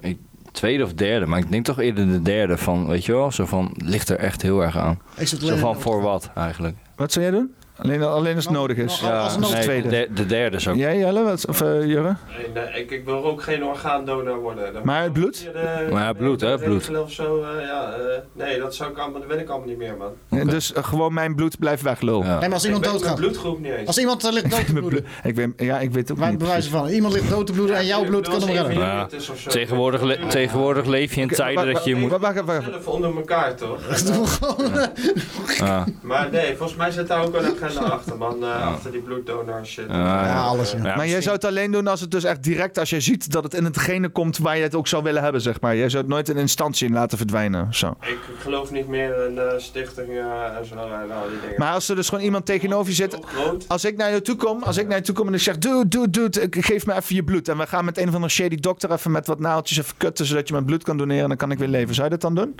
Ik, 0.00 0.18
tweede 0.52 0.84
of 0.84 0.92
derde, 0.94 1.26
maar 1.26 1.38
ik 1.38 1.50
denk 1.50 1.64
toch 1.64 1.78
eerder 1.78 2.06
de 2.06 2.22
derde 2.22 2.58
van, 2.58 2.86
weet 2.86 3.04
je 3.04 3.12
wel, 3.12 3.32
zo 3.32 3.44
van, 3.46 3.72
ligt 3.76 4.08
er 4.08 4.18
echt 4.18 4.42
heel 4.42 4.62
erg 4.62 4.76
aan. 4.76 4.98
Ik 5.16 5.28
zit 5.28 5.40
Zo 5.40 5.56
van, 5.56 5.80
voor 5.80 6.02
wat 6.02 6.30
eigenlijk? 6.34 6.76
Wat 6.96 7.12
zou 7.12 7.24
jij 7.24 7.34
doen? 7.34 7.52
Alleen, 7.82 8.02
alleen 8.02 8.34
als 8.34 8.44
het 8.44 8.54
nodig 8.54 8.76
is. 8.76 9.00
Ja, 9.00 9.20
als 9.20 9.52
nee, 9.52 9.62
tweede. 9.62 9.88
De, 9.88 10.08
de 10.14 10.26
derde 10.26 10.58
zou 10.58 10.76
Jij, 10.76 10.98
Jelle? 10.98 11.22
Wat, 11.22 11.46
of 11.46 11.62
uh, 11.62 11.86
Jurre? 11.86 12.16
Nee, 12.36 12.64
nee, 12.64 12.82
ik, 12.82 12.90
ik 12.90 13.04
wil 13.04 13.24
ook 13.24 13.42
geen 13.42 13.64
orgaandonor 13.64 14.40
worden. 14.40 14.72
Dan 14.72 14.82
maar 14.84 15.02
het 15.02 15.12
bloed? 15.12 15.48
De, 15.52 15.88
maar 15.90 16.02
ja, 16.02 16.12
bloed, 16.12 16.40
hè? 16.40 16.58
Bloed. 16.58 16.96
Of 16.98 17.12
zo, 17.12 17.42
uh, 17.42 17.66
ja, 17.66 17.94
uh, 17.98 18.04
nee, 18.32 18.58
dat, 18.58 18.74
zou 18.74 18.90
ik 18.90 18.98
allemaal, 18.98 19.20
dat 19.20 19.28
weet 19.28 19.40
ik 19.40 19.48
allemaal 19.48 19.68
niet 19.68 19.78
meer, 19.78 19.96
man. 19.96 20.12
Okay. 20.28 20.44
Dus 20.44 20.72
gewoon 20.74 21.14
mijn 21.14 21.34
bloed 21.34 21.58
blijft 21.58 21.82
weg, 21.82 22.00
lul. 22.00 22.24
Ja. 22.24 22.28
Nee, 22.28 22.40
maar 22.40 22.52
als 22.52 22.64
iemand 22.64 22.84
doodgaat. 22.84 23.16
bloedgroep 23.16 23.60
niet 23.60 23.72
eens. 23.72 23.86
Als 23.86 23.98
iemand 23.98 24.24
uh, 24.24 24.32
ligt 24.32 24.50
dood 24.50 24.66
te 24.66 24.72
bloeden. 24.78 25.04
ik 25.22 25.34
weet, 25.34 25.48
ja, 25.56 25.78
ik 25.78 25.90
weet 25.90 26.12
ook 26.12 26.18
Wij 26.18 26.30
niet. 26.30 26.38
bewijzen 26.38 26.70
van. 26.70 26.88
Iemand 26.88 27.14
ligt 27.14 27.30
dood 27.30 27.46
te 27.46 27.52
bloeden 27.52 27.76
en 27.76 27.86
jouw 27.86 28.04
bloed 28.04 28.28
kan 28.28 28.40
hem 28.42 28.66
redden. 28.66 28.78
Ja. 28.78 29.08
Tegenwoordig, 29.46 30.02
le 30.02 30.26
tegenwoordig 30.26 30.86
leef 30.86 31.14
je 31.14 31.20
in 31.20 31.28
tijden 31.28 31.72
dat 31.72 31.84
je 31.84 31.94
moet... 31.94 32.10
Wacht, 32.10 32.44
wacht, 32.44 32.64
Zelf 32.64 32.86
onder 32.86 33.16
elkaar, 33.16 33.54
toch? 33.54 33.80
ja. 35.58 35.84
Maar 36.00 36.28
nee, 36.30 36.56
volgens 36.56 36.78
mij 36.78 36.90
zit 36.90 37.08
daar 37.08 37.24
ook 37.24 37.34
een 37.34 37.56
agenda 37.68 37.94
achter, 37.94 38.16
man. 38.16 38.42
Achter 38.44 38.92
die 38.92 39.00
bloeddonor 39.00 39.66
shit. 39.66 39.84
Ja, 39.88 40.42
alles. 40.42 40.72
Ja. 40.72 40.96
maar 40.96 41.08
jij 41.08 41.22
zou 41.22 41.34
het 41.34 41.44
alleen 41.44 41.72
doen 41.72 41.86
als 41.86 42.00
het 42.00 42.10
dus 42.10 42.24
echt 42.24 42.42
direct, 42.42 42.78
als 42.78 42.90
je 42.90 43.00
ziet 43.00 43.32
dat 43.32 43.42
het 43.42 43.54
in 43.54 43.64
hetgene 43.64 44.08
komt 44.08 44.38
waar 44.38 44.56
je 44.56 44.62
het 44.62 44.74
ook 44.74 44.86
zou 44.86 45.02
willen 45.02 45.22
hebben, 45.22 45.40
zeg 45.40 45.60
maar. 45.60 45.76
Jij 45.76 45.88
zou 45.88 46.02
het 46.02 46.12
nooit 46.12 46.28
in 46.28 46.36
instantie 46.36 46.88
in 46.88 46.94
laten 46.94 47.18
verdwijnen. 47.18 47.74
Zo. 47.74 47.96
Ik 48.00 48.18
geloof 48.38 48.70
niet 48.70 48.88
meer 48.88 49.26
in 49.26 49.34
uh, 49.34 49.42
stichtingen 49.56 50.56
en 50.56 50.66
zo 50.66 50.74
en 50.74 51.12
al 51.12 51.28
die 51.28 51.40
dingen. 51.40 51.54
Maar 51.56 51.72
als 51.72 51.88
er 51.88 51.96
dus 51.96 52.08
gewoon 52.08 52.24
iemand 52.24 52.46
tegenover 52.46 52.88
je 52.88 52.94
zit, 52.94 53.18
als 53.66 53.84
ik 53.84 53.96
naar 53.96 54.10
je 54.10 54.22
toe 54.22 54.36
kom, 54.36 54.62
als 54.62 54.76
ik 54.76 54.88
naar 54.88 54.96
je 54.96 55.02
toe 55.02 55.14
kom 55.14 55.26
en 55.26 55.34
ik 55.34 55.40
zeg, 55.40 55.58
dude, 55.58 55.88
dude, 55.88 56.10
dude, 56.10 56.46
geef 56.50 56.86
me 56.86 56.94
even 56.94 57.14
je 57.14 57.24
bloed. 57.24 57.48
En 57.48 57.58
we 57.58 57.66
gaan 57.66 57.84
met 57.84 57.98
een 57.98 58.08
of 58.08 58.14
andere 58.14 58.32
shady 58.32 58.56
dokter 58.56 58.92
even 58.92 59.10
met 59.10 59.26
wat 59.26 59.38
naaltjes 59.38 59.78
even 59.78 59.96
kutten, 59.96 60.26
zodat 60.26 60.46
je 60.46 60.52
mijn 60.52 60.64
bloed 60.64 60.82
kan 60.82 60.96
doneren 60.96 61.22
en 61.22 61.28
dan 61.28 61.36
kan 61.36 61.50
ik 61.50 61.58
weer 61.58 61.68
leven. 61.68 61.94
Zou 61.94 62.06
je 62.06 62.12
dat 62.12 62.20
dan 62.20 62.34
doen? 62.34 62.54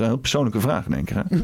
Een 0.00 0.06
heel 0.06 0.16
persoonlijke 0.16 0.60
vraag, 0.60 0.84
denk 0.84 1.10
ik. 1.10 1.16
Hè? 1.16 1.22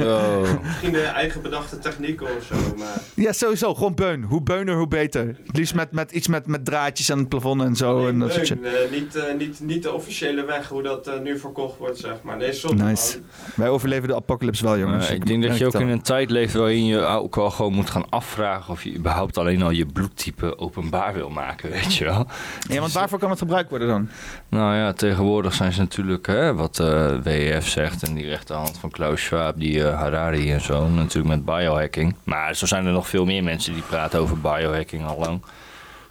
Oh. 0.00 0.62
Misschien 0.62 0.92
de 0.92 1.02
eigen 1.02 1.42
bedachte 1.42 1.78
technieken 1.78 2.26
of 2.36 2.44
zo. 2.44 2.54
Maar... 2.78 3.00
Ja, 3.14 3.32
sowieso. 3.32 3.74
Gewoon 3.74 3.94
beun. 3.94 4.22
Hoe 4.22 4.42
beuner, 4.42 4.76
hoe 4.76 4.88
beter. 4.88 5.26
Het 5.26 5.56
liefst 5.56 5.74
met, 5.74 5.92
met 5.92 6.10
iets 6.10 6.28
met, 6.28 6.46
met 6.46 6.64
draadjes 6.64 7.12
aan 7.12 7.18
het 7.18 7.28
plafond 7.28 7.62
en 7.62 7.76
zo. 7.76 7.98
Nee, 7.98 8.08
en 8.08 8.18
dat 8.18 8.34
beun, 8.34 8.46
soort 8.46 8.60
uh, 8.60 8.70
niet, 8.90 9.16
uh, 9.16 9.22
niet, 9.38 9.60
niet 9.60 9.82
de 9.82 9.92
officiële 9.92 10.44
weg 10.44 10.68
hoe 10.68 10.82
dat 10.82 11.08
uh, 11.08 11.20
nu 11.20 11.38
verkocht 11.38 11.78
wordt, 11.78 11.98
zeg 11.98 12.14
maar. 12.22 12.36
Nee, 12.36 12.52
soms 12.52 12.80
nice. 12.82 13.18
Wij 13.54 13.68
overleven 13.68 14.08
de 14.08 14.14
apocalypse 14.14 14.64
wel, 14.64 14.78
jongens. 14.78 15.10
ik 15.10 15.26
denk 15.26 15.42
dat 15.42 15.58
je 15.58 15.66
ook 15.66 15.74
in 15.74 15.88
een 15.88 16.02
tijd 16.02 16.30
leeft 16.30 16.54
waarin 16.54 16.86
je 16.86 17.00
ook 17.00 17.34
wel 17.34 17.50
gewoon 17.50 17.72
moet 17.72 17.90
gaan 17.90 18.08
afvragen 18.08 18.72
of 18.72 18.82
je 18.82 18.94
überhaupt 18.94 19.38
alleen 19.38 19.62
al 19.62 19.70
je 19.70 19.86
bloedtype 19.86 20.58
openbaar 20.58 21.14
wil 21.14 21.30
maken, 21.30 21.70
weet 21.80 21.94
je 21.94 22.04
wel. 22.04 22.26
Ja, 22.68 22.80
want 22.80 22.92
waarvoor 22.92 23.18
kan 23.18 23.30
het 23.30 23.38
gebruikt 23.38 23.70
worden 23.70 23.88
dan? 23.88 24.08
Nou 24.48 24.74
ja, 24.74 24.92
tegenwoordig 24.92 25.54
zijn 25.54 25.72
ze 25.72 25.80
natuurlijk, 25.80 26.26
hè, 26.26 26.54
wat 26.54 26.76
WEF 27.22 27.68
zegt 27.76 28.02
en 28.02 28.14
die 28.14 28.26
rechterhand 28.26 28.78
van 28.78 28.90
Klaus 28.90 29.24
Schwab, 29.24 29.58
die 29.58 29.78
uh, 29.78 29.98
Harari 29.98 30.52
en 30.52 30.60
zo, 30.60 30.88
natuurlijk 30.88 31.34
met 31.34 31.44
biohacking. 31.44 32.14
Maar 32.24 32.54
zo 32.54 32.66
zijn 32.66 32.86
er 32.86 32.92
nog 32.92 33.08
veel 33.08 33.24
meer 33.24 33.44
mensen 33.44 33.72
die 33.72 33.82
praten 33.82 34.20
over 34.20 34.40
biohacking 34.40 35.04
al 35.04 35.18
lang. 35.18 35.42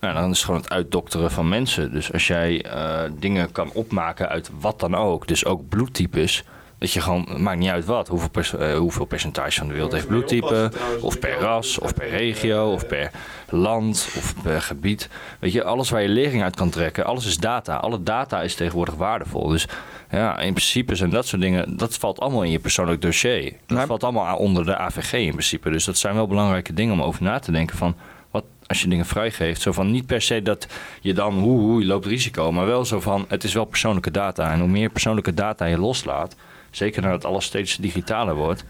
Nou, 0.02 0.14
dan 0.14 0.30
is 0.30 0.38
het 0.38 0.45
gewoon 0.45 0.61
het 0.61 0.69
uitdokteren 0.69 1.32
van 1.32 1.50
mensen. 1.50 1.92
Dus 1.92 2.14
als 2.14 2.27
jij 2.27 2.66
uh, 2.66 3.02
dingen 3.19 3.52
kan 3.52 3.72
opmaken 3.74 4.30
uit 4.30 4.50
wat 4.60 4.80
dan 4.80 4.95
ook, 4.95 5.27
dus 5.27 5.45
ook 5.45 5.69
bloedtypes, 5.69 6.44
dat 6.86 6.94
je 6.94 7.02
gewoon, 7.02 7.28
maakt 7.38 7.60
niet 7.60 7.70
uit 7.70 7.86
wat, 7.86 8.08
hoeveel, 8.08 8.30
pers 8.30 8.54
uh, 8.54 8.78
hoeveel 8.78 9.06
percentage 9.06 9.58
van 9.58 9.68
de 9.68 9.74
wereld 9.74 9.92
heeft 9.92 10.08
bloedtype, 10.08 10.72
of 11.02 11.20
per 11.20 11.40
ras, 11.40 11.80
of 11.80 11.94
per 11.94 12.10
regio, 12.10 12.72
of 12.72 12.88
per 12.88 13.12
land, 13.50 14.10
of 14.18 14.34
per 14.44 14.62
gebied. 14.62 15.10
Weet 15.40 15.52
je, 15.52 15.64
alles 15.64 15.90
waar 15.90 16.02
je 16.02 16.08
lering 16.08 16.44
uit 16.44 16.56
kan 16.56 16.70
trekken, 16.70 17.06
alles 17.06 17.26
is 17.26 17.38
data. 17.38 17.76
Alle 17.76 18.04
data 18.04 18.42
is 18.42 18.56
tegenwoordig 18.56 18.96
waardevol. 18.96 19.48
Dus 19.48 19.68
ja, 20.12 20.40
in 20.40 20.54
principe 20.54 20.96
zijn 20.96 21.10
dat 21.10 21.28
soort 21.28 21.42
dingen, 21.42 21.78
dat 21.78 21.98
valt 21.98 22.20
allemaal 22.20 22.44
in 22.44 22.52
je 22.52 22.60
persoonlijk 22.60 23.02
dossier. 23.02 23.54
Dat 23.66 23.86
valt 23.86 24.04
allemaal 24.04 24.38
onder 24.38 24.66
de 24.66 24.78
AVG 24.78 25.14
in 25.14 25.32
principe. 25.32 25.70
Dus 25.70 25.86
dat 25.86 25.98
zijn 25.98 26.16
wel 26.16 26.28
belangrijke 26.28 26.74
dingen 26.74 26.94
om 26.94 27.02
over 27.02 27.24
na 27.24 27.40
te 27.40 27.52
denken 27.52 27.78
van, 27.78 27.96
wat 28.32 28.46
als 28.68 28.82
je 28.82 28.88
dingen 28.88 29.06
vrijgeeft. 29.06 29.62
Zo 29.62 29.72
van 29.72 29.92
niet 29.92 30.06
per 30.06 30.22
se 30.22 30.42
dat 30.42 30.68
je 31.02 31.14
dan, 31.14 31.34
hoe, 31.34 31.60
hoe 31.60 31.80
je 31.80 31.86
loopt 31.86 32.06
risico, 32.06 32.52
maar 32.52 32.66
wel 32.66 32.86
zo 32.86 33.00
van, 33.00 33.26
het 33.28 33.44
is 33.44 33.54
wel 33.54 33.66
persoonlijke 33.66 34.12
data. 34.12 34.52
En 34.52 34.60
hoe 34.60 34.70
meer 34.70 34.90
persoonlijke 34.90 35.34
data 35.34 35.66
je 35.66 35.78
loslaat, 35.78 36.36
zeker 36.76 37.02
nadat 37.02 37.26
alles 37.26 37.45
steeds 37.45 37.78
digitaler 37.78 38.36
wordt, 38.36 38.64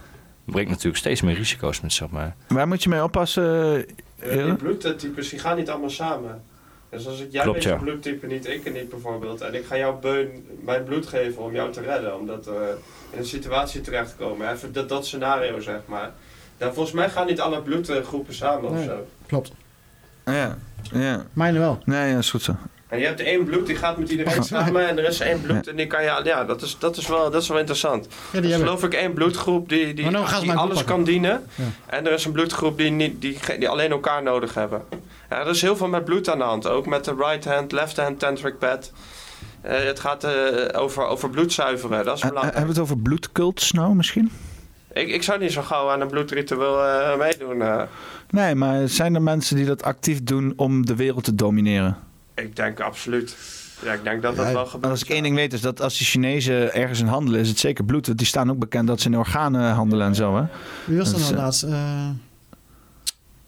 brengt 0.45 0.69
natuurlijk 0.69 0.97
steeds 0.97 1.21
meer 1.21 1.35
risico's 1.35 1.81
met 1.81 1.93
zeg 1.93 2.09
maar. 2.09 2.35
Waar 2.47 2.67
moet 2.67 2.83
je 2.83 2.89
mee 2.89 3.03
oppassen? 3.03 3.85
Uh, 4.23 4.43
die 4.45 4.55
bloedtypes 4.55 5.29
die 5.29 5.39
gaan 5.39 5.57
niet 5.57 5.69
allemaal 5.69 5.89
samen. 5.89 6.43
Dus 6.89 7.07
als 7.07 7.19
ik 7.19 7.31
jij 7.31 7.41
Klopt, 7.41 7.55
weet 7.57 7.67
je 7.67 7.69
ja. 7.69 7.83
bloedtype 7.83 8.27
niet, 8.27 8.47
ik 8.47 8.73
niet 8.73 8.89
bijvoorbeeld, 8.89 9.41
en 9.41 9.53
ik 9.53 9.65
ga 9.65 9.77
jouw 9.77 9.99
beun 9.99 10.47
mijn 10.61 10.83
bloed 10.83 11.07
geven 11.07 11.43
om 11.43 11.53
jou 11.53 11.71
te 11.71 11.81
redden, 11.81 12.19
omdat 12.19 12.45
we 12.45 12.77
in 13.11 13.17
een 13.19 13.25
situatie 13.25 13.81
terechtkomen, 13.81 14.51
even 14.51 14.73
dat, 14.73 14.89
dat 14.89 15.05
scenario 15.05 15.59
zeg 15.59 15.79
maar. 15.85 16.11
Dan 16.57 16.73
volgens 16.73 16.95
mij 16.95 17.09
gaan 17.09 17.25
niet 17.27 17.39
alle 17.39 17.61
bloedgroepen 17.61 18.33
samen 18.33 18.71
Nee. 18.71 18.79
of 18.79 18.85
zo. 18.85 19.07
Klopt. 19.25 19.51
Ja, 20.25 20.57
ja. 20.93 21.25
Mijne 21.33 21.59
wel. 21.59 21.79
Nee, 21.85 22.11
ja, 22.11 22.17
is 22.17 22.29
goed 22.29 22.41
zo. 22.41 22.55
En 22.87 22.99
je 22.99 23.05
hebt 23.05 23.19
één 23.19 23.43
bloed 23.43 23.67
die 23.67 23.75
gaat 23.75 23.97
met 23.97 24.09
iedereen 24.09 24.43
samen 24.53 24.87
en 24.87 24.97
er 24.97 25.07
is 25.07 25.19
één 25.19 25.41
bloed 25.41 25.67
en 25.67 25.75
die 25.75 25.87
kan 25.87 26.03
je, 26.03 26.21
ja, 26.23 26.43
dat 26.43 26.61
is, 26.61 26.77
dat 26.79 26.97
is, 26.97 27.07
wel, 27.07 27.31
dat 27.31 27.41
is 27.41 27.47
wel 27.47 27.57
interessant. 27.57 28.07
die 28.31 28.41
dus 28.41 28.49
hebben- 28.49 28.67
geloof 28.67 28.83
ik 28.83 28.93
één 28.93 29.13
bloedgroep 29.13 29.69
die, 29.69 29.93
die, 29.93 30.09
nou 30.09 30.41
die 30.41 30.51
alles 30.53 30.83
kan 30.83 31.03
dienen. 31.03 31.43
Ja. 31.55 31.63
En 31.85 32.05
er 32.05 32.11
is 32.13 32.25
een 32.25 32.31
bloedgroep 32.31 32.77
die, 32.77 32.89
niet, 32.91 33.21
die, 33.21 33.37
die 33.59 33.69
alleen 33.69 33.91
elkaar 33.91 34.23
nodig 34.23 34.53
hebben. 34.53 34.81
Ja, 35.29 35.39
er 35.39 35.47
is 35.47 35.61
heel 35.61 35.75
veel 35.75 35.87
met 35.87 36.05
bloed 36.05 36.29
aan 36.29 36.37
de 36.37 36.43
hand. 36.43 36.67
Ook 36.67 36.85
met 36.85 37.05
de 37.05 37.13
right 37.17 37.45
hand, 37.45 37.71
left 37.71 37.97
hand 37.97 38.19
tantric 38.19 38.57
pad. 38.59 38.91
Eh, 39.61 39.83
het 39.83 39.99
gaat 39.99 40.23
eh, 40.23 40.81
over, 40.81 41.05
over 41.05 41.29
bloed 41.29 41.53
zuiveren. 41.53 42.05
Dat 42.05 42.15
is 42.17 42.21
Eh, 42.21 42.27
belangrijk. 42.27 42.57
hebben 42.57 42.73
we 42.75 42.81
het 42.81 42.91
over 42.91 43.01
bloedcults 43.03 43.71
nou 43.71 43.95
misschien? 43.95 44.31
Ik, 44.93 45.07
ik 45.07 45.23
zou 45.23 45.39
niet 45.39 45.51
zo 45.51 45.61
gauw 45.61 45.89
aan 45.89 46.01
een 46.01 46.07
bloedritueel 46.07 46.83
eh, 46.85 47.17
meedoen. 47.17 47.63
Nee, 48.29 48.55
maar 48.55 48.87
zijn 48.87 49.15
er 49.15 49.21
mensen 49.21 49.55
die 49.55 49.65
dat 49.65 49.83
actief 49.83 50.23
doen 50.23 50.53
om 50.55 50.85
de 50.85 50.95
wereld 50.95 51.23
te 51.23 51.35
domineren? 51.35 51.97
Ik 52.35 52.55
denk 52.55 52.79
absoluut. 52.79 53.35
Ja, 53.83 53.93
ik 53.93 54.03
denk 54.03 54.21
dat 54.21 54.35
dat 54.35 54.51
wel 54.51 54.65
gebeurt. 54.65 54.91
Als 54.91 55.03
ik 55.03 55.09
één 55.09 55.23
ding 55.23 55.35
weet 55.35 55.53
is 55.53 55.61
dat 55.61 55.81
als 55.81 55.97
die 55.97 56.07
Chinezen 56.07 56.73
ergens 56.73 56.99
in 56.99 57.07
handelen, 57.07 57.39
is 57.39 57.49
het 57.49 57.59
zeker 57.59 57.83
bloed. 57.83 58.05
Want 58.05 58.17
die 58.17 58.27
staan 58.27 58.49
ook 58.49 58.59
bekend 58.59 58.87
dat 58.87 59.01
ze 59.01 59.07
in 59.07 59.17
organen 59.17 59.73
handelen 59.73 60.07
en 60.07 60.15
zo. 60.15 60.35
Hè? 60.35 60.43
Wie 60.85 60.97
was 60.97 61.11
dat 61.11 61.19
nou 61.19 61.31
eh, 61.33 61.37
laatst? 61.37 61.63
Eh, 61.63 62.09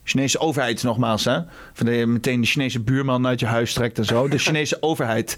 Chinese 0.03 0.39
overheid 0.39 0.83
nogmaals, 0.83 1.25
hè? 1.25 1.39
Van 1.73 1.85
dat 1.85 1.95
je 1.95 2.05
meteen 2.07 2.41
de 2.41 2.47
Chinese 2.47 2.79
buurman 2.79 3.27
uit 3.27 3.39
je 3.39 3.45
huis 3.45 3.73
trekt 3.73 3.97
en 3.97 4.05
zo. 4.05 4.27
De 4.27 4.37
Chinese 4.37 4.77
overheid. 4.89 5.37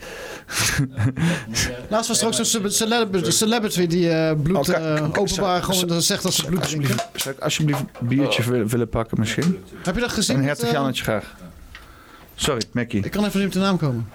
laatst 1.89 2.07
was 2.07 2.21
er 2.21 2.27
ook 2.27 2.33
zo'n 2.33 2.45
cele- 2.45 2.69
celebrity, 2.69 3.29
celebrity 3.31 3.87
die 3.87 4.09
eh, 4.09 4.41
bloed 4.41 4.69
Oh, 4.69 4.75
eh, 4.75 4.95
ka- 4.95 5.03
openbaar 5.19 5.63
zou- 5.63 5.77
gewoon 5.87 6.01
zegt 6.01 6.23
dat 6.23 6.33
ze 6.33 6.45
bloed 6.45 6.61
drinken. 6.63 6.95
Zou 7.15 7.35
ik 7.35 7.41
alsjeblieft 7.41 7.79
een 7.99 8.07
biertje 8.07 8.43
willen, 8.51 8.67
willen 8.67 8.89
pakken 8.89 9.19
misschien? 9.19 9.63
Heb 9.83 9.95
je 9.95 10.01
dat 10.01 10.11
gezien? 10.11 10.37
Een 10.37 10.43
hertog 10.43 10.65
eh, 10.67 10.71
Jannetje 10.71 11.03
graag. 11.03 11.35
Sorry, 12.39 12.61
Mackie. 12.71 13.03
Ik 13.05 13.11
kan 13.11 13.25
even 13.25 13.37
niet 13.39 13.47
op 13.47 13.53
de 13.53 13.59
naam 13.59 13.77
komen. 13.77 14.07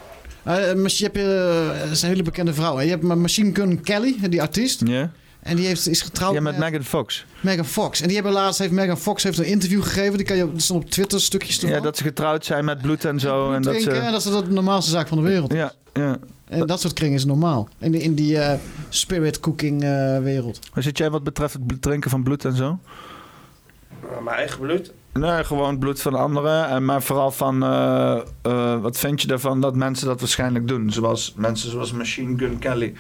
Eh, 0.43 0.71
eh, 0.71 0.87
je 0.87 1.05
hebt, 1.05 1.17
eh, 1.17 1.91
is 1.91 2.03
een 2.03 2.09
hele 2.09 2.23
bekende 2.23 2.55
vrouw. 2.55 2.77
Hè? 2.77 2.83
Je 2.83 2.91
hebt 2.91 3.03
Ma- 3.03 3.15
Machine 3.15 3.55
Gun 3.55 3.81
Kelly, 3.81 4.17
die 4.31 4.43
artiest. 4.43 4.81
Ja? 4.87 5.11
En 5.41 5.57
die 5.57 5.67
heeft, 5.67 5.89
is 5.89 6.03
getrouwd 6.03 6.35
Ja, 6.35 6.41
met 6.41 6.59
Megan 6.59 6.83
Fox. 6.85 7.25
Megan 7.41 7.65
Fox. 7.65 8.01
En 8.01 8.07
die 8.07 8.15
hebben 8.17 8.33
laatst, 8.33 8.59
heeft 8.59 8.73
Megan 8.73 8.99
Fox 8.99 9.23
heeft 9.23 9.39
een 9.39 9.45
interview 9.45 9.83
gegeven. 9.83 10.17
Die 10.17 10.27
kan 10.27 10.37
je, 10.37 10.53
die 10.53 10.61
stond 10.61 10.85
op 10.85 10.91
Twitter 10.91 11.21
stukjes 11.21 11.59
te 11.59 11.67
Ja, 11.67 11.81
dat 11.81 11.97
ze 11.97 12.03
getrouwd 12.03 12.45
zijn 12.45 12.65
met 12.65 12.83
bloed 12.83 13.05
en 13.05 13.21
zo. 13.21 13.53
en 13.53 13.63
dat 13.63 13.73
drinken. 13.73 13.95
ze... 13.95 14.01
En 14.01 14.13
dat 14.13 14.25
is 14.25 14.31
de 14.33 14.45
normaalste 14.49 14.91
zaak 14.91 15.09
van 15.09 15.19
de 15.19 15.25
wereld. 15.25 15.53
Ja, 15.53 15.73
ja. 15.93 16.19
En 16.49 16.67
dat 16.67 16.81
soort 16.81 16.93
kringen 16.93 17.15
is 17.15 17.25
normaal. 17.25 17.69
In, 17.79 17.91
die- 17.93 18.01
in 18.03 18.15
die 18.15 18.39
eh, 18.39 18.59
spirit 18.89 19.41
cooking 19.41 19.83
eh, 19.83 20.19
wereld. 20.19 20.59
Hoe 20.73 20.83
zit 20.83 20.99
jij 20.99 21.11
wat 21.11 21.25
betreft 21.25 21.55
het 21.55 21.83
drinken 21.83 22.11
van 22.11 22.23
bloed 22.23 22.45
en 22.45 22.57
zo? 22.57 22.79
Mijn 24.25 24.37
eigen 24.37 24.61
bloed. 24.61 24.93
Nee, 25.15 25.45
gewoon 25.45 25.79
bloed 25.79 26.03
van 26.03 26.15
anderen. 26.15 26.69
En 26.69 26.85
maar 26.85 27.03
vooral 27.03 27.31
van, 27.31 27.63
eh, 27.63 28.21
eh, 28.43 28.81
wat 28.81 28.99
vind 28.99 29.23
je 29.23 29.29
ervan 29.29 29.61
dat 29.61 29.75
mensen 29.77 30.07
dat 30.07 30.21
waarschijnlijk 30.21 30.69
doen? 30.69 30.91
Zoals 30.91 31.35
mensen 31.37 31.71
zoals 31.71 31.93
Machine 31.93 32.39
Gun 32.39 32.59
Kelly 32.59 32.95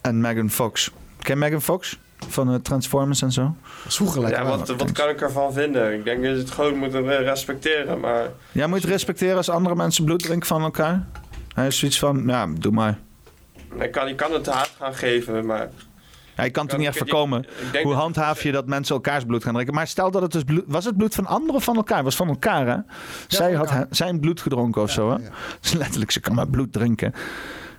en 0.00 0.20
Megan 0.20 0.50
Fox. 0.50 0.90
Ken 1.18 1.34
je 1.34 1.40
Megan 1.40 1.62
Fox? 1.62 1.98
Van 2.28 2.52
eh, 2.52 2.54
Transformers 2.54 3.22
en 3.22 3.32
zo? 3.32 3.54
Vroeger 3.86 4.20
lekker. 4.20 4.42
Ja, 4.42 4.56
wat, 4.56 4.68
wat 4.68 4.92
kan 4.92 5.08
ik 5.08 5.20
ervan 5.20 5.52
vinden? 5.52 5.94
Ik 5.94 6.04
denk 6.04 6.22
dat 6.22 6.30
je 6.32 6.38
het 6.38 6.50
gewoon 6.50 6.76
moet 6.76 6.94
eh, 6.94 7.02
respecteren, 7.02 8.00
maar... 8.00 8.28
Jij 8.52 8.66
moet 8.66 8.82
het 8.82 8.90
respecteren 8.90 9.36
als 9.36 9.50
andere 9.50 9.74
mensen 9.74 10.04
bloed 10.04 10.22
drinken 10.22 10.46
van 10.46 10.62
elkaar. 10.62 11.06
Hij 11.54 11.66
is 11.66 11.78
zoiets 11.78 11.98
van, 11.98 12.22
ja, 12.26 12.46
doe 12.58 12.72
maar. 12.72 12.98
Ik 13.80 13.92
kan, 13.92 14.08
je 14.08 14.14
kan 14.14 14.32
het 14.32 14.46
haat 14.46 14.74
gaan 14.78 14.94
geven, 14.94 15.46
maar... 15.46 15.68
Ja, 16.38 16.44
je 16.44 16.50
kan 16.50 16.66
het 16.66 16.76
niet 16.76 16.86
echt 16.86 16.96
ik- 16.96 17.02
ik- 17.02 17.08
voorkomen. 17.08 17.44
ik 17.72 17.82
Hoe 17.82 17.92
handhaaf 17.94 18.42
je 18.42 18.52
dat 18.52 18.66
mensen 18.66 18.94
elkaars 18.94 19.24
bloed 19.24 19.42
gaan 19.44 19.52
drinken? 19.52 19.74
Maar 19.74 19.86
stel 19.86 20.10
dat 20.10 20.22
het 20.22 20.32
dus 20.32 20.42
bloed... 20.42 20.64
Was 20.66 20.84
het 20.84 20.96
bloed 20.96 21.14
van 21.14 21.26
anderen 21.26 21.54
of 21.54 21.64
van 21.64 21.76
elkaar? 21.76 22.02
Was 22.04 22.16
van 22.16 22.28
elkaar, 22.28 22.66
hè? 22.66 22.76
Zij 23.28 23.52
had 23.54 23.86
zijn 23.90 24.20
bloed 24.20 24.40
gedronken 24.40 24.82
of 24.82 24.90
zo, 24.90 25.10
hè? 25.10 25.16
Dus 25.60 25.72
letterlijk, 25.72 26.10
ze 26.10 26.20
kan 26.20 26.34
maar 26.34 26.48
bloed 26.48 26.72
drinken. 26.72 27.12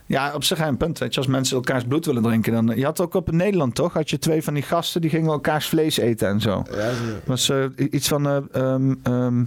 Ja, 0.06 0.34
op 0.34 0.44
zich 0.44 0.60
een 0.60 0.78
punt. 0.78 0.98
Weet 1.00 1.14
je, 1.14 1.20
als 1.20 1.30
mensen 1.30 1.56
elkaars 1.56 1.84
bloed 1.84 2.06
willen 2.06 2.22
drinken, 2.24 2.54
dan... 2.54 2.78
Je 2.78 2.84
had 2.86 3.02
ook 3.02 3.14
op 3.14 3.30
in 3.30 3.36
Nederland, 3.36 3.76
toch? 3.76 3.94
Had 3.94 4.10
je 4.10 4.20
twee 4.20 4.44
van 4.44 4.54
die 4.54 4.64
gasten, 4.64 5.02
die 5.02 5.10
gingen 5.10 5.32
elkaars 5.32 5.68
vlees 5.68 5.98
eten 5.98 6.28
en 6.28 6.42
zo. 6.42 6.64
Ja, 6.72 6.90
was 7.26 7.50
eh, 7.50 7.64
iets 7.76 8.08
van... 8.08 8.28
eh, 8.28 8.38
ehm, 8.52 8.96
ehm, 9.04 9.44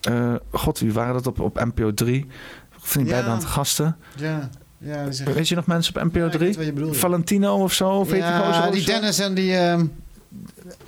eh, 0.00 0.34
God, 0.50 0.78
wie 0.78 0.92
waren 0.92 1.12
dat 1.14 1.26
op, 1.26 1.40
op 1.40 1.64
NPO 1.64 1.94
3? 1.94 2.26
Van 2.70 3.02
die 3.04 3.12
Ja. 3.14 3.24
beide 3.24 3.46
gasten. 3.46 3.96
Ja, 4.16 4.48
ja 4.78 5.04
die 5.04 5.12
zeggen- 5.12 5.34
Weet 5.36 5.48
je 5.48 5.54
nog 5.54 5.66
mensen 5.66 5.96
op 5.96 6.02
NPO 6.12 6.24
ik 6.24 6.30
3? 6.30 6.38
weet 6.46 6.56
wat 6.56 6.64
je 6.64 6.72
bedoelt, 6.72 6.94
ja. 6.94 7.00
Valentino 7.00 7.62
of 7.62 7.72
zo? 7.72 7.88
Of 7.90 8.16
ja, 8.16 8.70
die 8.70 8.80
zo? 8.80 8.90
Dennis 8.92 9.18
en 9.18 9.34
die... 9.34 9.56
ehm, 9.56 9.86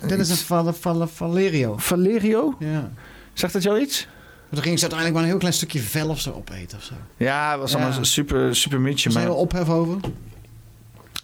Dennis 0.07 0.29
en 0.29 0.35
Val- 0.37 0.73
Val- 0.73 1.07
Valerio. 1.07 1.77
Valerio? 1.77 2.55
Ja. 2.59 2.91
Zegt 3.33 3.53
dat 3.53 3.63
jou 3.63 3.79
iets? 3.79 4.07
Dan 4.49 4.61
ging 4.63 4.79
ze 4.79 4.81
uiteindelijk 4.81 5.13
maar 5.13 5.21
een 5.23 5.29
heel 5.29 5.37
klein 5.39 5.53
stukje 5.53 5.79
vel 5.79 6.09
of 6.09 6.19
zo 6.19 6.31
opeten 6.31 6.77
of 6.77 6.83
zo. 6.83 6.93
Ja, 7.17 7.57
was 7.57 7.73
allemaal 7.75 7.93
Ja. 7.93 8.03
super, 8.03 8.55
super 8.55 8.79
mietje. 8.81 9.09
Er 9.09 9.15
Maar... 9.15 9.23
een 9.23 9.29
hele 9.29 9.41
ophef 9.41 9.69
over. 9.69 9.97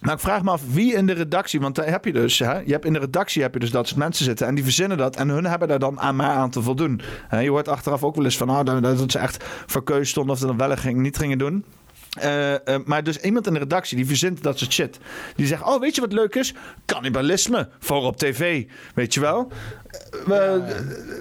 Nou, 0.00 0.14
ik 0.14 0.20
vraag 0.22 0.42
me 0.42 0.50
af 0.50 0.62
wie 0.72 0.94
in 0.94 1.06
de 1.06 1.12
redactie, 1.12 1.60
want 1.60 1.74
daar 1.74 1.88
heb 1.90 2.04
je 2.04 2.12
dus, 2.12 2.38
hè, 2.38 2.58
je 2.58 2.72
hebt 2.72 2.84
in 2.84 2.92
de 2.92 2.98
redactie 2.98 3.42
heb 3.42 3.54
je 3.54 3.60
dus 3.60 3.70
dat 3.70 3.86
soort 3.86 3.98
mensen 3.98 4.24
zitten 4.24 4.46
en 4.46 4.54
die 4.54 4.64
verzinnen 4.64 4.96
dat 4.98 5.16
en 5.16 5.28
hun 5.28 5.44
hebben 5.46 5.68
daar 5.68 5.78
dan 5.78 6.00
aan 6.00 6.16
maar 6.16 6.30
aan 6.36 6.50
te 6.50 6.62
voldoen. 6.62 7.00
Je 7.40 7.48
hoort 7.48 7.68
achteraf 7.68 8.02
ook 8.04 8.14
wel 8.16 8.24
eens 8.24 8.36
van, 8.36 8.46
nou, 8.46 8.64
dat, 8.64 8.82
dat 8.98 9.10
ze 9.12 9.18
echt 9.18 9.44
voor 9.66 9.84
keuze 9.84 10.10
stonden 10.10 10.32
of 10.32 10.38
ze 10.40 10.46
dat 10.46 10.56
wel 10.56 10.76
ging, 10.76 10.98
niet 11.00 11.16
gingen 11.16 11.38
doen. 11.38 11.64
Eh, 12.20 12.54
eh, 12.54 12.80
maar 12.84 13.04
dus 13.04 13.16
iemand 13.18 13.46
in 13.46 13.52
de 13.52 13.58
redactie 13.58 13.96
die 13.96 14.06
verzint 14.06 14.42
dat 14.42 14.58
soort 14.58 14.72
shit. 14.72 14.98
Die 15.36 15.46
zegt: 15.46 15.62
Oh, 15.62 15.80
weet 15.80 15.94
je 15.94 16.00
wat 16.00 16.12
leuk 16.12 16.34
is? 16.34 16.54
Cannibalisme. 16.86 17.68
Voor 17.78 18.02
op 18.02 18.16
tv. 18.16 18.64
Weet 18.94 19.14
je 19.14 19.20
wel? 19.20 19.52
Eh, 20.28 20.52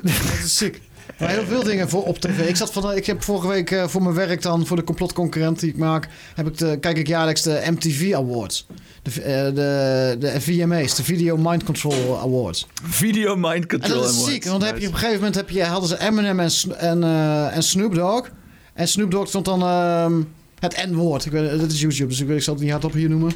Dat 0.02 0.14
is 0.44 0.58
ziek. 0.58 0.82
Maar 1.20 1.30
heel 1.30 1.46
veel 1.46 1.64
dingen 1.64 1.90
voor 1.90 2.04
op 2.04 2.20
tv. 2.20 2.48
Ik, 2.50 2.56
zat 2.56 2.72
van, 2.72 2.94
ik 2.96 3.06
heb 3.06 3.24
vorige 3.24 3.48
week 3.48 3.76
voor 3.86 4.04
mijn 4.04 4.16
werk 4.16 4.42
dan, 4.42 4.66
voor 4.66 4.78
de 4.78 4.84
complotconcurrent 4.84 5.60
die 5.60 5.70
ik 5.70 5.78
maak, 5.78 6.08
heb 6.36 6.48
ik 6.48 6.58
de, 6.58 6.78
kijk 6.80 6.98
ik 6.98 7.08
jaarlijks 7.08 7.42
de 7.42 7.64
MTV 7.72 8.14
Awards. 8.14 8.68
De, 9.02 9.12
de, 9.54 10.16
de 10.20 10.42
VMA's, 10.42 10.96
de 10.96 11.04
Video 11.04 11.38
Mind 11.38 11.64
Control 11.64 12.20
Awards. 12.20 12.68
Video 12.84 13.36
Mind 13.36 13.66
Control. 13.66 14.02
dat 14.02 14.10
is 14.10 14.16
Awards. 14.16 14.32
ziek, 14.32 14.44
want 14.46 14.64
heb 14.64 14.78
je 14.78 14.88
op 14.88 14.94
een 14.94 15.00
gegeven 15.00 15.18
moment 15.18 15.36
heb 15.36 15.50
je, 15.50 15.64
hadden 15.64 15.90
ze 15.90 16.00
Eminem 16.00 16.40
en, 16.40 16.52
en, 16.78 17.04
en 17.52 17.64
Snoop 17.64 17.96
Dogg. 17.96 18.30
En 18.74 18.88
Snoop 18.88 19.12
Dogg 19.12 19.28
stond 19.28 19.46
dan 19.46 19.62
ehm, 19.62 20.22
het 20.60 20.86
N-woord. 20.90 21.30
Weet, 21.30 21.60
dat 21.60 21.72
is 21.72 21.82
YouTube, 21.82 22.08
dus 22.10 22.20
ik, 22.20 22.28
weet, 22.28 22.38
ik 22.38 22.44
zal 22.44 22.54
het 22.54 22.64
niet 22.64 22.72
hardop 22.72 22.94
hier 22.94 23.10
noemen. 23.10 23.32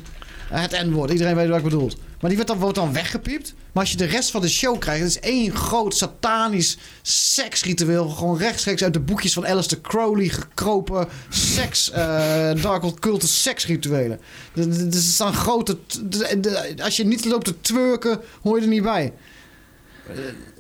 Eh, 0.52 0.62
het 0.62 0.72
N-woord, 0.86 1.12
iedereen 1.12 1.36
weet 1.36 1.48
wat 1.48 1.58
ik 1.58 1.64
bedoel. 1.64 1.92
Maar 2.20 2.30
die 2.30 2.40
wordt 2.46 2.60
dan, 2.62 2.74
dan 2.74 2.94
weggepiept. 2.94 3.54
Maar 3.72 3.84
als 3.84 3.92
je 3.92 3.98
de 3.98 4.06
rest 4.06 4.32
van 4.32 4.42
de 4.42 4.50
show 4.50 4.80
krijgt, 4.80 5.02
het 5.04 5.10
is 5.10 5.20
één 5.20 5.56
groot 5.56 5.96
satanisch 5.96 6.78
seksritueel. 7.02 8.10
Gewoon 8.10 8.38
rechtstreeks 8.38 8.84
uit 8.84 8.94
de 8.94 9.00
boekjes 9.00 9.34
van 9.34 9.48
Alistair 9.48 9.82
Crowley 9.82 10.28
gekropen 10.28 11.08
seks, 11.30 11.92
eh 11.92 12.52
dark 12.62 12.84
occulte 12.84 13.28
seksrituelen. 13.28 14.20
Er 14.56 14.70
er- 14.70 14.88
er 14.88 14.94
staan 14.94 15.34
grote... 15.34 15.78
de- 16.06 16.40
de- 16.40 16.74
Als 16.84 16.98
je 16.98 17.06
niet 17.06 17.26
loopt 17.26 17.46
te 17.46 17.62
twerken, 17.62 18.20
hoor 18.42 18.56
je 18.58 18.62
er 18.64 18.70
niet 18.70 18.84
bij. 18.84 19.14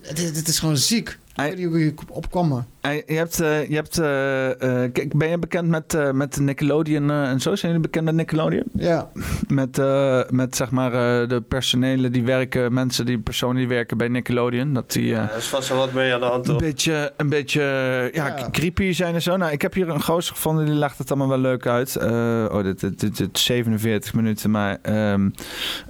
Eh, 0.03 0.15
dit 0.33 0.48
is 0.48 0.59
gewoon 0.59 0.77
ziek. 0.77 1.17
Ik 1.45 1.49
weet 1.49 1.57
niet 1.57 1.67
hoe 1.67 1.79
je 1.79 1.93
opkwam. 2.09 2.65
Je 2.81 3.03
hebt, 3.05 3.39
eh, 3.39 3.69
je 3.69 3.75
hebt 3.75 3.97
eh, 3.99 4.49
eh, 4.83 4.91
kijk, 4.91 5.17
ben 5.17 5.29
je 5.29 5.37
bekend 5.37 5.67
met, 5.67 5.93
eh, 5.93 6.11
met 6.11 6.39
Nickelodeon 6.39 7.09
eh, 7.11 7.29
en 7.29 7.39
zo? 7.39 7.55
Zijn 7.55 7.71
jullie 7.71 7.87
bekend 7.87 8.05
met 8.05 8.15
Nickelodeon? 8.15 8.63
Ja. 8.73 9.09
Met, 9.47 9.77
eh, 9.79 10.21
met 10.29 10.55
zeg 10.55 10.71
maar 10.71 10.93
eh, 10.93 11.29
de 11.29 11.41
personelen 11.41 12.11
die 12.11 12.23
werken, 12.23 12.73
mensen 12.73 13.05
die 13.05 13.19
personen 13.19 13.55
die 13.55 13.67
werken 13.67 13.97
bij 13.97 14.07
Nickelodeon. 14.07 14.73
Dat 14.73 14.91
die 14.91 15.13
eh, 15.13 15.19
Er 15.31 15.37
is 15.37 15.47
vast 15.47 15.69
wel 15.69 15.77
wat 15.77 15.93
mee 15.93 16.13
aan 16.13 16.19
de 16.19 16.25
hand, 16.25 16.47
een 16.47 16.51
toch? 16.53 16.61
beetje, 16.61 17.13
een 17.17 17.29
beetje 17.29 17.61
ja, 18.13 18.35
creepy 18.51 18.91
zijn 18.91 19.13
en 19.13 19.21
zo. 19.21 19.37
Nou, 19.37 19.51
ik 19.51 19.61
heb 19.61 19.73
hier 19.73 19.89
een 19.89 20.01
gozer 20.03 20.35
gevonden, 20.35 20.65
die 20.65 20.73
legt 20.75 20.97
het 20.97 21.09
allemaal 21.09 21.29
wel 21.29 21.37
leuk 21.37 21.67
uit. 21.67 21.95
Eh, 21.95 22.45
oh, 22.51 22.63
dit, 22.63 22.79
dit, 22.79 22.99
dit, 22.99 23.17
dit 23.17 23.39
47 23.39 24.13
minuten, 24.13 24.51
maar 24.51 24.77
ehm, 24.81 25.29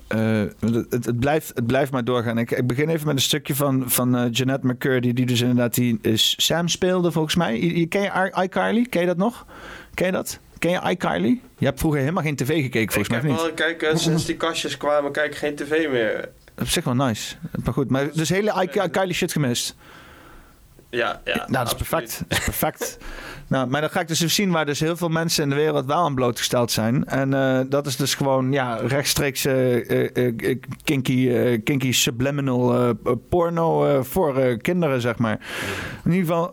eh, 0.08 0.42
het, 0.90 1.06
het, 1.06 1.20
blijft, 1.20 1.52
het 1.56 1.68
blijft 1.68 1.92
maar 1.92 2.04
doorgaan. 2.04 2.38
Ik, 2.38 2.52
ik 2.52 2.68
begin 2.68 2.90
even 2.90 3.08
met 3.08 3.16
een 3.16 3.22
stukje 3.22 3.56
van, 3.56 3.84
van 3.90 4.16
eh, 4.16 4.26
Jeanette 4.32 4.68
McCurdy, 4.68 5.14
die 5.14 5.26
dus 5.26 5.41
inderdaad 5.42 5.74
die 5.74 6.00
eh, 6.02 6.12
Sam 6.16 6.68
speelde 6.68 7.12
volgens 7.12 7.36
mij. 7.36 7.60
Je, 7.62 7.80
je- 7.80 7.86
ken 7.86 8.02
je 8.02 8.34
iCarly? 8.44 8.86
Ken 8.90 9.02
je 9.02 9.08
dat 9.08 9.18
nog? 9.18 9.46
Ken 9.94 10.06
je 10.06 10.12
dat? 10.12 10.40
Ken 10.60 10.72
je 10.72 10.82
iCarly? 10.90 11.42
Je 11.58 11.66
hebt 11.66 11.80
vroeger 11.80 12.00
helemaal 12.00 12.24
geen 12.24 12.36
tv 12.36 12.62
gekeken 12.62 12.94
volgens 12.94 13.10
mij, 13.22 13.32
Ik 13.32 13.38
heb 13.38 13.46
al, 13.48 13.54
kijk, 13.54 13.82
eh, 13.82 13.96
sinds 13.96 14.26
die 14.26 14.36
kastjes 14.36 14.78
kwamen, 14.78 15.12
kijk 15.12 15.36
geen 15.36 15.56
tv 15.56 15.90
meer. 15.92 16.30
Op 16.60 16.68
zich 16.68 16.84
wel 16.84 16.94
nice. 16.96 17.36
Maar 17.64 17.74
goed, 17.74 17.90
maar 17.90 18.12
dus 18.14 18.30
hele 18.30 18.68
iCarly 18.84 19.14
shit 19.14 19.32
gemist. 19.32 19.76
Ja, 20.90 21.22
ja. 21.26 21.36
Nou, 21.36 21.52
dat 21.52 21.68
is 21.68 21.74
perfect. 21.88 22.24
Dat 22.28 22.38
is 22.38 22.44
perfect. 22.44 22.98
nou, 23.52 23.68
maar 23.68 23.82
dan 23.82 23.90
ga 23.90 24.00
ik 24.00 24.08
dus 24.08 24.20
even 24.20 24.32
zien 24.32 24.52
waar 24.52 24.66
dus 24.66 24.80
heel 24.80 24.98
veel 24.98 25.10
mensen 25.10 25.44
in 25.44 25.50
de 25.50 25.56
wereld 25.56 25.86
wel 25.86 26.04
aan 26.04 26.16
blootgesteld 26.16 26.72
zijn. 26.72 27.06
En 27.06 27.34
eh, 27.34 27.60
dat 27.70 27.86
is 27.86 27.96
dus 27.96 28.16
gewoon 28.16 28.52
ja, 28.52 28.76
rechtstreeks 28.76 29.46
eh, 29.46 30.18
eh, 30.18 30.58
kinky, 30.84 31.32
kinky 31.64 31.92
subliminal 31.92 32.94
porno 33.30 34.04
voor 34.04 34.58
kinderen, 34.58 35.02
zeg 35.02 35.18
maar. 35.18 35.40
In 36.04 36.12
ieder 36.12 36.28
geval, 36.28 36.48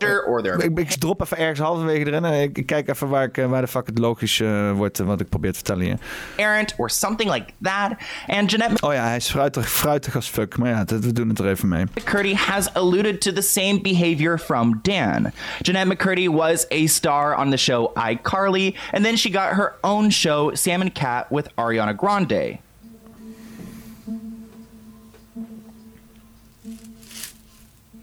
ik, 0.63 0.79
ik 0.79 0.89
drop 0.89 1.21
even 1.21 1.37
ergens 1.37 1.59
halverwege 1.59 2.05
erin 2.05 2.25
en 2.25 2.41
ik, 2.41 2.57
ik 2.57 2.65
kijk 2.65 2.87
even 2.87 3.07
waar, 3.07 3.23
ik, 3.23 3.35
waar 3.35 3.61
de 3.61 3.67
fuck 3.67 3.85
het 3.85 3.97
logisch 3.97 4.43
wordt 4.73 4.97
wat 4.97 5.21
ik 5.21 5.29
probeer 5.29 5.51
te 5.51 5.57
vertellen 5.57 5.85
hier. 5.85 5.97
parent 6.35 6.73
or 6.77 6.89
something 6.89 7.29
like 7.29 7.53
that. 7.61 7.91
And 8.27 8.51
Jeanette 8.51 8.85
Oh 8.85 8.93
ja, 8.93 9.03
hij 9.03 9.15
is 9.15 9.29
fruitig, 9.29 9.69
fruitig 9.69 10.15
als 10.15 10.29
fuck. 10.29 10.57
Maar 10.57 10.69
ja, 10.69 10.83
dat, 10.83 11.03
we 11.03 11.11
doen 11.11 11.29
het 11.29 11.39
er 11.39 11.47
even 11.47 11.67
mee. 11.67 11.85
McCurdy 11.95 12.33
has 12.33 12.73
alluded 12.73 13.21
to 13.21 13.31
the 13.31 13.41
same 13.41 13.81
behavior 13.81 14.39
from 14.39 14.79
Dan. 14.81 15.31
Jeanette 15.61 15.87
McCurdy 15.87 16.29
was 16.29 16.65
a 16.71 16.87
star 16.89 17.35
on 17.35 17.49
the 17.49 17.57
show 17.57 17.93
iCarly, 17.95 18.75
and 18.91 19.05
then 19.05 19.15
she 19.15 19.29
got 19.29 19.53
her 19.53 19.75
own 19.83 20.09
show, 20.09 20.53
Sam 20.55 20.81
and 20.81 20.93
Cat, 20.93 21.31
with 21.31 21.55
Ariana 21.55 21.95
Grande. 21.95 22.59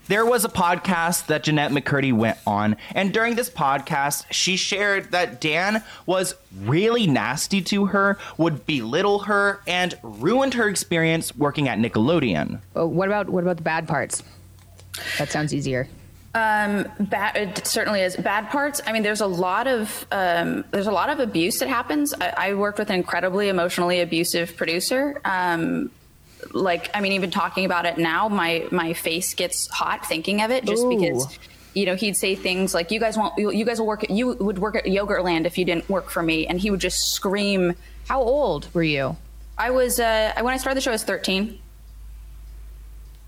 There 0.09 0.25
was 0.25 0.45
a 0.45 0.49
podcast 0.49 1.27
that 1.27 1.43
Jeanette 1.43 1.73
McCurdy 1.73 2.13
went 2.13 2.39
on, 2.47 2.77
and 2.95 3.13
during 3.13 3.35
this 3.35 3.51
podcast, 3.51 4.25
she 4.31 4.57
shared 4.57 5.11
that 5.11 5.41
Dan 5.41 5.83
was 6.07 6.37
really 6.61 7.09
nasty 7.09 7.61
to 7.63 7.87
her, 7.87 8.17
would 8.39 8.67
belittle 8.67 9.21
her, 9.21 9.61
and 9.67 9.99
ruined 10.05 10.55
her 10.55 10.69
experience 10.69 11.35
working 11.35 11.67
at 11.67 11.79
Nickelodeon. 11.79 12.61
Oh, 12.77 12.87
what 12.87 13.09
about 13.09 13.29
what 13.29 13.43
about 13.43 13.57
the 13.57 13.65
bad 13.65 13.89
parts? 13.89 14.23
That 15.19 15.31
sounds 15.33 15.53
easier. 15.53 15.89
Um, 16.37 16.87
bad, 17.01 17.35
it 17.35 17.67
certainly 17.67 18.03
is. 18.03 18.15
Bad 18.15 18.51
parts. 18.51 18.83
I 18.87 18.93
mean, 18.93 19.03
there's 19.03 19.23
a 19.23 19.27
lot 19.27 19.67
of 19.67 20.07
um, 20.13 20.67
there's 20.71 20.87
a 20.87 20.93
lot 20.93 21.09
of 21.09 21.19
abuse 21.19 21.61
that 21.61 21.69
happens. 21.69 22.13
I, 22.13 22.35
I 22.37 22.55
worked 22.55 22.79
with 22.79 22.91
an 22.91 22.97
incredibly 22.97 23.49
emotionally 23.49 24.03
abusive 24.03 24.55
producer. 24.55 25.19
Um, 25.25 25.91
like, 26.53 26.91
I 26.95 27.01
mean, 27.01 27.13
even 27.13 27.31
talking 27.31 27.65
about 27.65 27.87
it 27.87 27.97
now, 27.97 28.29
my 28.29 28.67
my 28.71 28.93
face 28.93 29.33
gets 29.33 29.67
hot 29.69 30.05
thinking 30.05 30.43
of 30.43 30.51
it, 30.51 30.65
just 30.67 30.85
Ooh. 30.85 30.91
because. 30.91 31.39
You 31.73 31.85
know, 31.85 31.95
he'd 31.95 32.17
say 32.17 32.35
things 32.35 32.73
like, 32.73 32.91
"You 32.91 32.99
guys 32.99 33.19
won't. 33.19 33.35
You, 33.37 33.63
guys 33.67 33.79
will 33.79 33.87
work. 33.87 34.05
At, 34.05 34.09
you 34.09 34.33
would 34.33 34.59
work 34.59 34.77
at 34.77 34.85
Yogurtland 34.85 35.45
if 35.45 35.59
you 35.59 35.67
didn't 35.67 35.87
work 35.91 36.09
for 36.09 36.23
me." 36.23 36.47
And 36.47 36.59
he 36.59 36.71
would 36.71 36.81
just 36.81 37.13
scream. 37.13 37.75
How 38.09 38.23
old 38.23 38.73
were 38.73 38.83
you? 38.83 39.15
I 39.59 39.71
was 39.71 40.01
uh, 40.01 40.33
when 40.41 40.55
I 40.55 40.57
started 40.57 40.79
the 40.79 40.81
show. 40.81 40.91
I 40.91 40.95
was 40.95 41.05
13. 41.05 41.59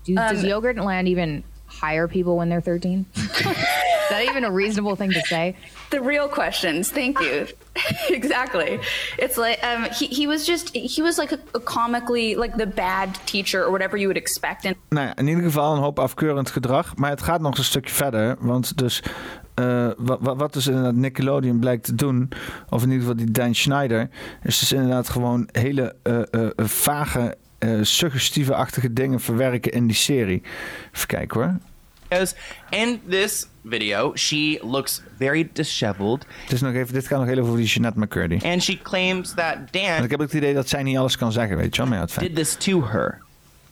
Do, 0.05 0.15
does 0.15 0.43
Um, 0.43 0.49
Yogurtland 0.49 1.07
even 1.07 1.43
hire 1.69 2.07
people 2.07 2.35
when 2.35 2.49
they're 2.49 2.61
13? 2.61 3.05
Is 3.15 4.15
that 4.15 4.23
even 4.23 4.43
a 4.43 4.51
reasonable 4.51 4.95
thing 4.95 5.11
to 5.11 5.21
say? 5.21 5.55
The 5.89 6.01
real 6.01 6.27
questions. 6.27 6.91
Thank 6.91 7.19
you. 7.19 7.47
exactly. 8.09 8.79
It's 9.17 9.37
like 9.37 9.63
um, 9.63 9.83
he 9.91 10.07
he 10.07 10.27
was 10.27 10.45
just 10.45 10.75
he 10.75 11.01
was 11.01 11.17
like 11.17 11.31
a, 11.31 11.39
a 11.53 11.59
comically 11.59 12.35
like 12.35 12.57
the 12.57 12.65
bad 12.65 13.17
teacher 13.25 13.63
or 13.63 13.71
whatever 13.71 13.97
you 13.97 14.07
would 14.07 14.17
expect. 14.17 14.65
And 14.65 14.75
Nou 14.89 15.07
ja, 15.07 15.15
in 15.15 15.27
ieder 15.27 15.43
geval 15.43 15.73
een 15.75 15.81
hoop 15.81 15.99
afkeurend 15.99 16.49
gedrag. 16.49 16.95
Maar 16.95 17.09
het 17.09 17.21
gaat 17.21 17.41
nog 17.41 17.57
een 17.57 17.63
stukje 17.63 17.93
verder. 17.93 18.35
Want 18.39 18.77
dus 18.77 19.03
eh, 19.59 19.87
wat, 19.97 20.17
wat, 20.21 20.37
wat 20.37 20.53
dus 20.53 20.67
inderdaad 20.67 20.93
Nickelodeon 20.93 21.59
blijkt 21.59 21.83
te 21.83 21.95
doen... 21.95 22.29
of 22.69 22.83
in 22.83 22.91
ieder 22.91 23.07
geval 23.07 23.25
die 23.25 23.31
Dan 23.31 23.55
Schneider... 23.55 24.09
is 24.43 24.59
dus 24.59 24.71
inderdaad 24.71 25.09
gewoon 25.09 25.49
hele 25.51 25.95
eh, 26.03 26.21
eh, 26.31 26.49
vage, 26.55 27.35
eh, 27.59 27.69
suggestieve-achtige 27.81 28.93
dingen 28.93 29.19
verwerken 29.19 29.71
in 29.71 29.87
die 29.87 29.95
serie. 29.95 30.41
Even 30.93 31.07
kijken 31.07 31.39
hoor. 31.41 31.57
In 32.69 33.01
this 33.09 33.47
video, 33.65 34.15
she 34.15 34.59
looks 34.61 35.01
very 35.17 35.49
disheveled. 35.53 36.25
Het 36.43 36.51
is 36.51 36.61
nog 36.61 36.73
even, 36.73 36.93
dit 36.93 37.07
gaat 37.07 37.19
nog 37.19 37.27
heel 37.27 37.37
even 37.37 37.47
over 37.47 37.59
die 37.59 37.67
Jeanette 37.67 37.99
McCurdy. 37.99 38.39
And 38.43 38.63
she 38.63 38.77
claims 38.81 39.33
that 39.33 39.57
Dan 39.71 39.81
Want 39.81 40.03
ik 40.03 40.09
heb 40.11 40.19
het 40.19 40.33
idee 40.33 40.53
dat 40.53 40.69
zij 40.69 40.83
niet 40.83 40.97
alles 40.97 41.17
kan 41.17 41.31
zeggen, 41.31 41.57
weet 41.57 41.75
je 41.75 41.81
wel. 41.81 41.89
Maar 41.89 41.97
ja, 41.97 42.03
het 42.03 42.13
feit. 42.13 42.25
did 42.27 42.35
this 42.35 42.55
to 42.55 42.83
her. 42.87 43.17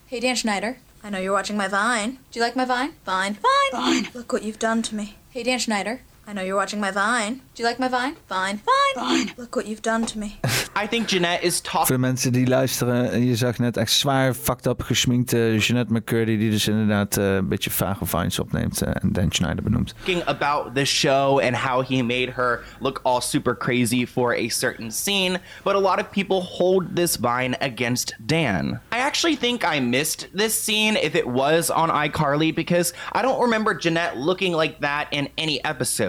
Hey, 0.07 0.19
Dan 0.19 0.35
Schneider. 0.35 0.75
I 1.05 1.09
know 1.09 1.21
you're 1.21 1.31
watching 1.35 1.57
my 1.57 1.69
Vine. 1.69 2.17
Do 2.29 2.39
you 2.39 2.45
like 2.45 2.55
my 2.55 2.65
Vine? 2.65 2.91
Vine. 3.03 3.35
Fine. 3.41 3.83
Fine. 3.83 4.07
Look 4.13 4.31
what 4.31 4.43
you've 4.43 4.59
done 4.59 4.81
to 4.81 4.95
me. 4.95 5.13
Hey, 5.31 5.43
Dan 5.43 5.59
Schneider. 5.59 5.99
I 6.29 6.33
know 6.33 6.41
you're 6.41 6.57
watching 6.57 6.81
my 6.81 6.91
Vine. 6.91 7.35
Do 7.55 7.63
you 7.63 7.69
like 7.69 7.79
my 7.79 7.87
Vine? 7.87 8.17
Fine. 8.27 8.57
Fine. 8.57 8.95
Fine. 8.95 9.33
Look 9.37 9.55
what 9.55 9.65
you've 9.65 9.81
done 9.81 10.05
to 10.07 10.19
me. 10.19 10.39
I 10.75 10.85
think 10.85 11.07
Jeanette 11.07 11.41
is 11.43 11.61
talking. 11.61 11.87
Voor 11.87 11.95
de 11.95 12.01
mensen 12.01 12.31
die 12.31 12.47
luisteren, 12.47 13.11
eh, 13.11 13.27
je 13.27 13.35
zag 13.35 13.57
net 13.57 13.77
echt 13.77 13.91
zwaar 13.91 14.33
fucked 14.33 14.65
up 14.65 14.81
geschminkte 14.81 15.57
Jeanette 15.57 15.93
McCurdy... 15.93 16.37
die 16.37 16.49
dus 16.49 16.67
inderdaad 16.67 17.17
eh, 17.17 17.35
een 17.35 17.47
beetje 17.47 17.69
vage 17.69 18.05
vines 18.05 18.39
opneemt 18.39 18.81
eh, 18.81 18.91
en 19.01 19.11
Dan 19.11 19.31
Schneider 19.31 19.63
benoemt. 19.63 19.93
Talking 19.97 20.23
about 20.25 20.75
the 20.75 20.85
show 20.85 21.39
and 21.39 21.55
how 21.55 21.85
he 21.85 22.03
made 22.03 22.31
her 22.31 22.63
look 22.79 22.99
all 23.03 23.21
super 23.21 23.57
crazy 23.57 24.05
for 24.05 24.35
a 24.35 24.49
certain 24.49 24.91
scene, 24.91 25.39
but 25.63 25.73
a 25.73 25.79
lot 25.79 25.99
of 25.99 26.09
people 26.09 26.41
hold 26.41 26.95
this 26.95 27.17
vine 27.21 27.55
against 27.61 28.15
Dan. 28.25 28.81
I 28.93 28.97
actually 28.97 29.37
think 29.37 29.63
I 29.73 29.79
missed 29.79 30.27
this 30.35 30.63
scene 30.63 30.99
if 31.01 31.15
it 31.15 31.27
was 31.27 31.71
on 31.71 32.09
iCarly 32.09 32.55
because 32.55 32.93
I 33.13 33.21
don't 33.21 33.41
remember 33.41 33.79
Jeanette 33.79 34.17
looking 34.17 34.57
like 34.57 34.79
that 34.79 35.07
in 35.11 35.29
any 35.37 35.59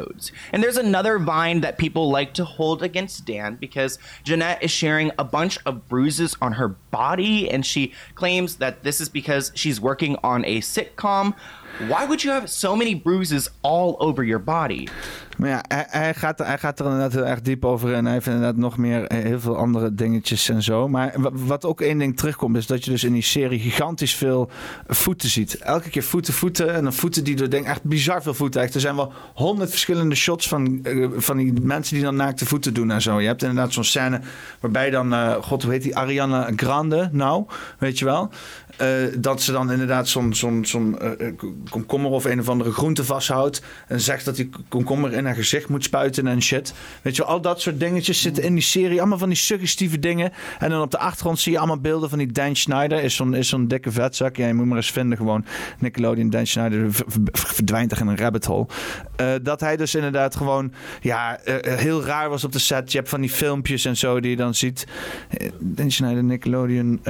episodes. 0.09 0.33
And 0.53 0.62
there's 0.62 0.77
another 0.77 1.19
vine 1.19 1.61
that 1.61 1.78
people 1.78 2.11
like 2.11 2.35
to 2.35 2.45
hold 2.45 2.83
against 2.83 3.25
Dan 3.25 3.57
because 3.57 3.99
Jeanette 4.25 4.62
is 4.62 4.70
sharing 4.70 5.11
a 5.19 5.25
bunch 5.25 5.59
of 5.67 5.89
bruises 5.89 6.37
on 6.41 6.53
her 6.53 6.69
body 6.69 7.51
and 7.51 7.65
she 7.65 7.93
claims 8.15 8.57
that 8.57 8.83
this 8.83 9.01
is 9.01 9.09
because 9.09 9.53
she's 9.55 9.81
working 9.81 10.17
on 10.23 10.45
a 10.45 10.61
sitcom. 10.61 11.35
Why 11.86 12.07
would 12.07 12.23
you 12.23 12.34
have 12.34 12.47
so 12.47 12.76
many 12.76 13.00
bruises 13.00 13.50
all 13.60 13.94
over 13.98 14.24
your 14.24 14.42
body? 14.44 14.86
Maar 15.36 15.48
ja, 15.48 15.65
hij, 15.89 16.15
gaat, 16.15 16.39
hij 16.39 16.58
gaat 16.58 16.78
er 16.78 16.84
inderdaad 16.84 17.12
heel 17.12 17.26
erg 17.26 17.40
diep 17.40 17.65
over 17.65 17.94
en 17.94 18.05
hij 18.05 18.12
heeft 18.15 18.26
inderdaad 18.26 18.57
nog 18.57 18.76
meer 18.76 19.05
eh, 19.07 19.18
heel 19.24 19.40
veel 19.40 19.57
andere 19.57 19.94
dingetjes 19.94 20.48
en 20.48 20.62
zo. 20.62 20.89
Maar 20.89 21.12
wa- 21.16 21.31
wat 21.32 21.65
ook 21.65 21.81
één 21.81 21.98
ding 21.98 22.16
terugkomt, 22.16 22.57
is 22.57 22.66
dat 22.66 22.84
je 22.84 22.90
dus 22.90 23.05
in 23.05 23.12
die 23.12 23.23
serie 23.23 23.58
gigantisch 23.58 24.15
veel 24.15 24.50
voeten 24.86 25.28
ziet. 25.28 25.55
Elke 25.58 25.89
keer 25.90 26.02
voeten, 26.02 26.34
voeten 26.34 26.74
en 26.74 26.82
dan 26.82 26.92
voeten 26.92 27.24
die 27.24 27.40
er 27.42 27.50
denk 27.50 27.66
echt 27.66 27.82
bizar 27.84 28.23
veel 28.23 28.34
voeten. 28.34 28.60
Er 28.62 28.81
zijn 28.81 28.97
wel 28.97 29.12
honderd 29.34 29.70
verschillende 29.70 30.15
shots 30.15 30.48
van, 30.48 30.81
eh, 30.82 31.07
van 31.16 31.36
die 31.36 31.52
mensen 31.62 31.94
die 31.94 32.05
dan 32.05 32.16
naakte 32.16 32.47
voeten 32.47 32.74
doen 32.74 32.90
en 32.90 33.02
zo. 33.02 33.20
Je 33.20 33.26
hebt 33.26 33.42
inderdaad 33.42 33.73
zo'n 33.73 33.84
scène 33.84 34.20
waarbij 34.60 34.90
dan, 34.90 35.12
eh, 35.12 35.34
god 35.42 35.62
hoe 35.62 35.73
heet 35.73 35.82
die, 35.82 35.97
Ariana 35.97 36.50
Grande 36.57 37.08
nou, 37.12 37.44
weet 37.78 37.98
je 37.98 38.05
wel. 38.05 38.31
Eh, 38.78 38.89
dat 39.18 39.42
ze 39.42 39.52
dan 39.52 39.73
inderdaad 39.73 40.08
zo'n 40.08 40.34
zo'n 40.65 40.98
eh, 40.98 41.26
eh, 41.26 41.34
komkommer 41.70 42.10
of 42.10 42.24
een 42.24 42.40
of 42.40 42.48
andere 42.48 42.73
groente 42.73 43.05
vasthoudt. 43.05 43.62
En 43.86 44.00
zegt 44.00 44.24
dat 44.24 44.36
die 44.36 44.50
komkommer 44.68 45.12
in 45.12 45.24
haar 45.24 45.34
gezicht 45.34 45.68
moet 45.68 45.84
spuiten 45.84 46.26
en 46.26 46.42
shit. 46.42 46.74
Weet 47.02 47.16
je 47.16 47.24
al 47.24 47.40
dat 47.40 47.60
soort 47.60 47.81
dingetjes 47.81 48.20
zitten 48.20 48.42
in 48.42 48.55
die 48.55 48.62
serie. 48.62 48.98
Allemaal 48.98 49.18
van 49.18 49.28
die 49.28 49.39
suggestieve 49.39 49.98
dingen. 49.98 50.32
En 50.58 50.70
dan 50.70 50.82
op 50.82 50.90
de 50.90 50.98
achtergrond 50.98 51.39
zie 51.39 51.52
je 51.52 51.58
allemaal 51.58 51.81
beelden 51.81 52.08
van 52.08 52.18
die 52.18 52.32
Dan 52.32 52.57
Schneider. 52.57 53.02
Is 53.02 53.15
zo'n 53.15 53.36
zo'n 53.44 53.68
dikke 53.68 53.92
vetzak. 53.92 54.36
Ja, 54.36 54.47
je 54.47 54.55
moet 54.55 54.66
maar 54.66 54.76
eens 54.76 54.90
vinden 54.90 55.18
gewoon. 55.18 55.44
Nickelodeon, 55.78 56.31
Dan 56.31 56.47
Schneider 56.47 56.86
verdwijnt 57.32 57.92
echt 57.92 58.00
in 58.00 58.07
een 58.07 58.18
rabbit 58.18 58.44
hole. 58.44 58.66
Dat 59.42 59.60
hij 59.60 59.76
dus 59.76 59.94
inderdaad 59.94 60.36
gewoon 60.36 60.73
ja, 61.00 61.39
heel 61.62 62.05
raar 62.05 62.28
was 62.28 62.44
op 62.44 62.52
de 62.52 62.58
set. 62.58 62.92
Je 62.92 62.98
hebt 62.98 63.10
van 63.10 63.20
die 63.20 63.31
filmpjes 63.31 63.84
en 63.84 63.97
zo 63.97 64.20
die 64.20 64.31
je 64.31 64.36
dan 64.36 64.55
ziet. 64.55 64.86
Dan 65.58 65.90
Schneider, 65.90 66.24
Nickelodeon, 66.24 67.00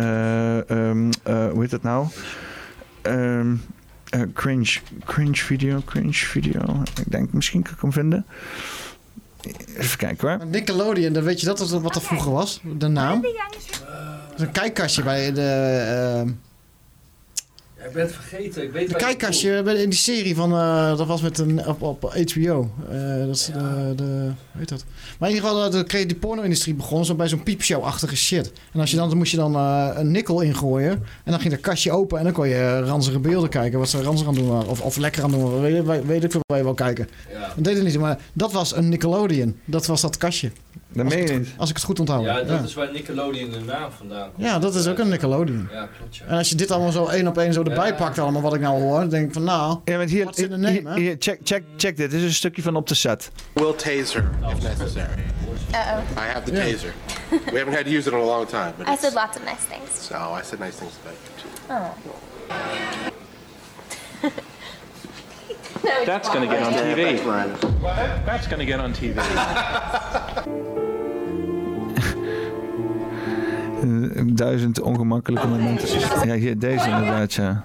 eh, 1.23 1.58
hoe 1.59 1.67
heet 1.67 1.83
dat 1.83 1.93
nou? 1.93 2.07
Ehm, 3.03 3.55
eh, 4.09 4.23
cringe, 4.35 4.79
cringe 5.05 5.37
video, 5.37 5.81
cringe 5.85 6.13
video. 6.13 6.83
Ik 7.01 7.11
denk, 7.11 7.33
misschien 7.33 7.63
kan 7.63 7.73
ik 7.73 7.81
hem 7.81 7.93
vinden. 7.93 8.27
Even 9.77 9.99
kijken 9.99 10.29
hoor. 10.29 10.47
Nickelodeon, 10.47 11.13
dan 11.13 11.23
weet 11.23 11.41
je 11.41 11.47
dat 11.47 11.71
wat 11.71 11.95
er 11.95 12.01
vroeger 12.01 12.33
was? 12.33 12.61
De 12.79 12.89
naam? 12.89 13.23
Dat 13.23 13.33
is 14.37 14.43
een 14.43 14.53
kijkkastje 14.53 15.03
bij 15.03 15.33
de... 15.33 15.41
ehm, 15.43 16.31
Ik 17.89 17.95
ben 17.95 18.03
het 18.03 18.13
vergeten. 18.13 18.63
Ik 18.63 18.73
weet 18.73 18.89
de 18.89 18.95
kijkkastje 18.95 19.57
in 19.57 19.91
die 19.91 19.99
serie 19.99 20.35
van... 20.35 20.53
eh, 20.53 20.97
dat 20.97 21.07
was 21.07 21.21
met 21.23 21.39
een, 21.39 21.67
op, 21.67 21.83
op 21.83 22.03
HBO. 22.03 22.71
Eh, 22.91 23.27
dat 23.27 23.37
is 23.37 23.45
de, 23.47 23.93
de... 23.97 24.05
Hoe 24.05 24.59
heet 24.59 24.69
dat? 24.69 24.85
Maar 25.19 25.29
in 25.29 25.35
ieder 25.35 25.51
geval, 25.51 25.71
de, 25.71 25.85
kreeg 25.85 26.07
die 26.07 26.17
porno-industrie 26.17 26.75
begon 26.75 27.05
zo 27.05 27.15
bij 27.15 27.29
zo'n 27.29 27.43
piepshow-achtige 27.43 28.17
shit. 28.17 28.53
En 28.73 28.81
als 28.81 28.91
je 28.91 28.97
dan, 28.97 29.09
dan 29.09 29.19
moest 29.19 29.31
je 29.31 29.37
dan 29.37 29.55
eh, 29.55 29.91
een 29.95 30.11
nikkel 30.11 30.41
ingooien. 30.41 30.91
En 31.25 31.31
dan 31.31 31.41
ging 31.41 31.53
dat 31.53 31.63
kastje 31.63 31.91
open 31.91 32.19
en 32.19 32.25
dan 32.25 32.33
kon 32.33 32.49
je 32.49 32.55
eh, 32.55 32.87
ranzige 32.87 33.19
beelden 33.19 33.49
kijken. 33.51 33.79
Wat 33.79 33.89
ze 33.89 34.03
ranzig 34.03 34.27
aan 34.27 34.35
doen 34.35 34.49
waren. 34.49 34.69
Of, 34.69 34.81
of 34.81 34.97
lekker 34.97 35.23
aan 35.23 35.31
doen 35.31 35.43
waren. 35.43 35.61
Weet, 35.61 35.85
weet, 35.85 36.07
weet 36.07 36.25
ik 36.25 36.31
veel 36.31 36.41
waar 36.47 36.59
je 36.59 36.65
wil 36.65 36.75
kijken. 36.75 37.09
Ja. 37.33 37.53
Dat 37.55 37.65
deed 37.65 37.75
het 37.75 37.85
niet, 37.85 37.99
maar 37.99 38.19
dat 38.33 38.53
was 38.53 38.77
een 38.77 38.89
Nickelodeon. 38.89 39.57
Dat 39.65 39.87
was 39.87 40.01
dat 40.01 40.17
kastje. 40.17 40.51
Dat 40.93 41.05
als, 41.05 41.15
meen 41.15 41.23
ik 41.23 41.29
je 41.29 41.35
het, 41.35 41.43
niet. 41.43 41.55
als 41.59 41.71
ik 41.71 41.77
het 41.77 41.85
goed 41.85 42.01
onthoud. 42.01 42.25
Ja, 42.25 42.35
dat 42.35 42.49
ja. 42.49 42.61
is 42.65 42.75
waar 42.75 42.93
Nickelodeon 42.93 43.51
de 43.51 43.61
naam 43.61 43.91
vandaan 43.91 44.33
komt. 44.33 44.47
Ja, 44.47 44.59
dat 44.59 44.75
is 44.75 44.87
ook 44.87 44.99
een 44.99 45.09
Nickelodeon. 45.09 45.69
Ja, 45.73 45.89
klopt 45.99 46.17
ja. 46.17 46.25
En 46.25 46.37
als 46.37 46.49
je 46.49 46.55
dit 46.55 46.71
allemaal 46.71 46.93
zo 46.93 47.07
één 47.07 47.27
op 47.27 47.39
één 47.39 47.53
zo 47.53 47.63
erbij 47.63 47.95
pakt, 47.95 48.19
allemaal 48.19 48.43
wat 48.43 48.55
ik 48.55 48.61
nou 48.61 48.81
hoor, 48.83 48.99
dan 49.01 49.09
denk 49.09 49.27
ik 49.27 49.33
van 49.33 49.45
nou, 49.45 49.79
Ja, 49.85 49.97
maar 49.97 50.07
hier, 50.07 50.25
name, 50.49 50.71
hier, 50.71 50.85
hè? 50.89 50.95
hier, 50.95 51.17
check, 51.19 51.41
check, 51.45 51.63
check 51.77 51.97
dit. 51.97 52.11
Dit 52.11 52.21
is 52.21 52.27
een 52.27 52.35
stukje 52.35 52.63
van 52.63 52.77
op 52.77 52.87
de 52.89 52.95
set. 52.95 53.31
Will 53.53 53.73
taser 53.75 54.31
if 54.51 54.63
necessary. 54.63 55.23
Uh-oh. 55.71 55.99
I 56.17 56.33
have 56.33 56.43
the 56.45 56.53
Yeah. 56.53 56.65
taser. 56.67 56.93
We 57.53 57.59
haven't 57.59 57.75
had 57.75 57.85
to 57.85 57.91
use 57.91 58.09
it 58.09 58.13
in 58.15 58.21
a 58.21 58.25
long 58.25 58.49
time, 58.49 58.73
but 58.79 58.89
I 58.89 58.97
said 59.01 59.15
lots 59.15 59.37
of 59.37 59.45
nice 59.45 59.65
things. 59.69 60.09
no, 60.11 60.17
I 60.39 60.43
said 60.45 60.59
nice 60.59 60.77
things 60.77 60.93
about 61.03 61.17
you 61.25 61.33
too. 61.43 61.49
Oh. 61.75 61.91
That's 66.07 66.29
going 66.29 66.49
to 66.49 66.57
get 66.57 66.63
on 66.63 66.73
TV. 66.73 67.25
That's 68.25 68.47
going 68.47 68.59
to 68.59 68.65
get 68.65 68.81
on 68.81 68.93
TV. 68.93 69.15
Duizend 74.35 74.81
ongemakkelijke 74.81 75.47
momenten. 75.47 75.89
Ja, 76.29 76.35
hier, 76.35 76.59
deze 76.59 76.89
inderdaad, 76.89 77.33
ja. 77.33 77.65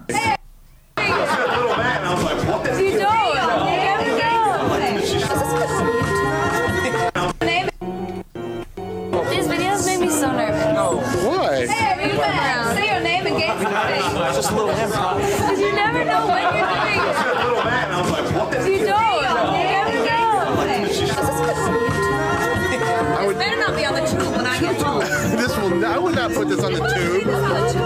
Say 12.76 12.88
your 12.88 13.02
name 13.04 13.28
and 13.28 13.38
get 13.38 13.62
something. 13.62 14.34
Just 14.34 14.52
a 14.52 14.56
little 14.56 14.74
Because 14.74 15.60
you 15.60 15.74
never 15.74 16.04
know 16.06 16.28
when 16.28 16.56
you're 16.56 16.83
not 26.24 26.34
put 26.34 26.48
this 26.48 26.60
on 26.64 26.72
the 26.72 26.80
tube. 26.80 27.83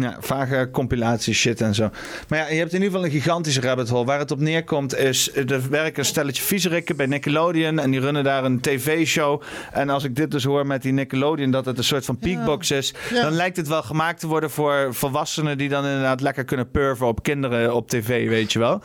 Ja, 0.00 0.16
vage 0.20 0.68
compilatie 0.72 1.34
shit 1.34 1.60
en 1.60 1.74
zo. 1.74 1.90
Maar 2.28 2.38
ja, 2.38 2.48
je 2.48 2.58
hebt 2.58 2.72
in 2.72 2.82
ieder 2.82 2.90
geval 2.90 3.04
een 3.04 3.20
gigantische 3.20 3.60
rabbit 3.60 3.88
hole. 3.88 4.04
Waar 4.04 4.18
het 4.18 4.30
op 4.30 4.40
neerkomt 4.40 4.96
is, 4.96 5.34
er 5.34 5.70
werken 5.70 5.98
een 5.98 6.04
stelletje 6.04 6.42
viezerikken 6.42 6.96
bij 6.96 7.06
Nickelodeon. 7.06 7.78
En 7.78 7.90
die 7.90 8.00
runnen 8.00 8.24
daar 8.24 8.44
een 8.44 8.60
tv-show. 8.60 9.42
En 9.72 9.90
als 9.90 10.04
ik 10.04 10.16
dit 10.16 10.30
dus 10.30 10.44
hoor 10.44 10.66
met 10.66 10.82
die 10.82 10.92
Nickelodeon, 10.92 11.50
dat 11.50 11.64
het 11.64 11.78
een 11.78 11.84
soort 11.84 12.04
van 12.04 12.18
peakbox 12.18 12.70
is. 12.70 12.94
Ja. 13.12 13.22
Dan 13.22 13.32
lijkt 13.32 13.56
het 13.56 13.68
wel 13.68 13.82
gemaakt 13.82 14.20
te 14.20 14.26
worden 14.26 14.50
voor 14.50 14.94
volwassenen 14.94 15.58
die 15.58 15.68
dan 15.68 15.84
inderdaad 15.84 16.20
lekker 16.20 16.44
kunnen 16.44 16.70
purven 16.70 17.06
op 17.06 17.22
kinderen 17.22 17.74
op 17.74 17.88
tv, 17.88 18.28
weet 18.28 18.52
je 18.52 18.58
wel. 18.58 18.80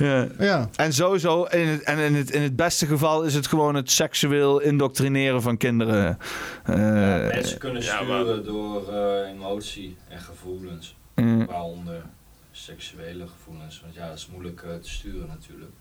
Ja. 0.00 0.26
Ja. 0.38 0.68
En 0.76 0.92
sowieso, 0.92 1.44
in 1.44 1.68
het, 1.68 1.82
en 1.82 1.98
in 1.98 2.14
het, 2.14 2.30
in 2.30 2.42
het 2.42 2.56
beste 2.56 2.86
geval 2.86 3.22
is 3.22 3.34
het 3.34 3.46
gewoon 3.46 3.74
het 3.74 3.90
seksueel 3.90 4.60
indoctrineren 4.60 5.42
van 5.42 5.56
kinderen. 5.56 6.18
Eh, 6.64 6.74
Mensen 6.74 7.58
kunnen 7.58 7.82
sturen 7.82 8.44
door 8.44 8.92
eh, 8.92 9.28
emotie 9.28 9.96
en 10.08 10.20
gevoelens. 10.20 10.96
Mm. 11.14 11.46
Waaronder 11.46 12.02
seksuele 12.50 13.26
gevoelens. 13.26 13.80
Want 13.80 13.94
ja, 13.94 14.08
dat 14.08 14.16
is 14.16 14.26
moeilijk 14.26 14.62
eh, 14.62 14.74
te 14.74 14.90
sturen 14.90 15.28
natuurlijk. 15.28 15.72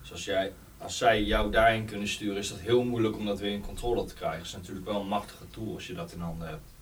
Dus 0.00 0.12
als, 0.12 0.24
jij, 0.24 0.52
als 0.78 0.98
zij 0.98 1.22
jou 1.22 1.50
daarin 1.50 1.84
kunnen 1.84 2.08
sturen, 2.08 2.36
is 2.36 2.48
dat 2.48 2.60
heel 2.60 2.84
moeilijk 2.84 3.16
om 3.16 3.26
dat 3.26 3.40
weer 3.40 3.52
in 3.52 3.60
controle 3.60 4.04
te 4.04 4.14
krijgen. 4.14 4.38
Het 4.38 4.46
is 4.46 4.52
natuurlijk 4.52 4.86
wel 4.86 5.00
een 5.00 5.08
machtige 5.08 5.44
tool 5.50 5.74
als 5.74 5.86
je 5.86 5.94
dat 5.94 6.12
in 6.12 6.20
handen 6.20 6.48
hebt. 6.48 6.72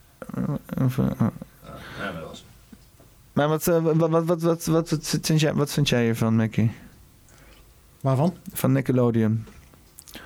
Even. 0.84 1.14
Ja, 1.18 1.32
nee, 1.98 2.12
maar 2.12 2.20
dat 2.20 2.28
was 2.28 2.44
Maar 3.33 3.49
wat, 3.49 3.67
eh, 3.69 3.83
wat, 3.83 3.97
wat, 3.97 4.11
wat, 4.11 4.43
wat, 4.43 4.65
wat, 4.65 4.91
wat, 4.91 5.19
vind 5.23 5.41
jij, 5.41 5.55
wat 5.55 5.70
vind 5.73 5.89
jij 5.89 6.09
ervan, 6.09 6.36
Mickey? 6.36 6.70
Waarvan? 8.01 8.35
Van 8.52 8.73
Nickelodeon. 8.73 9.44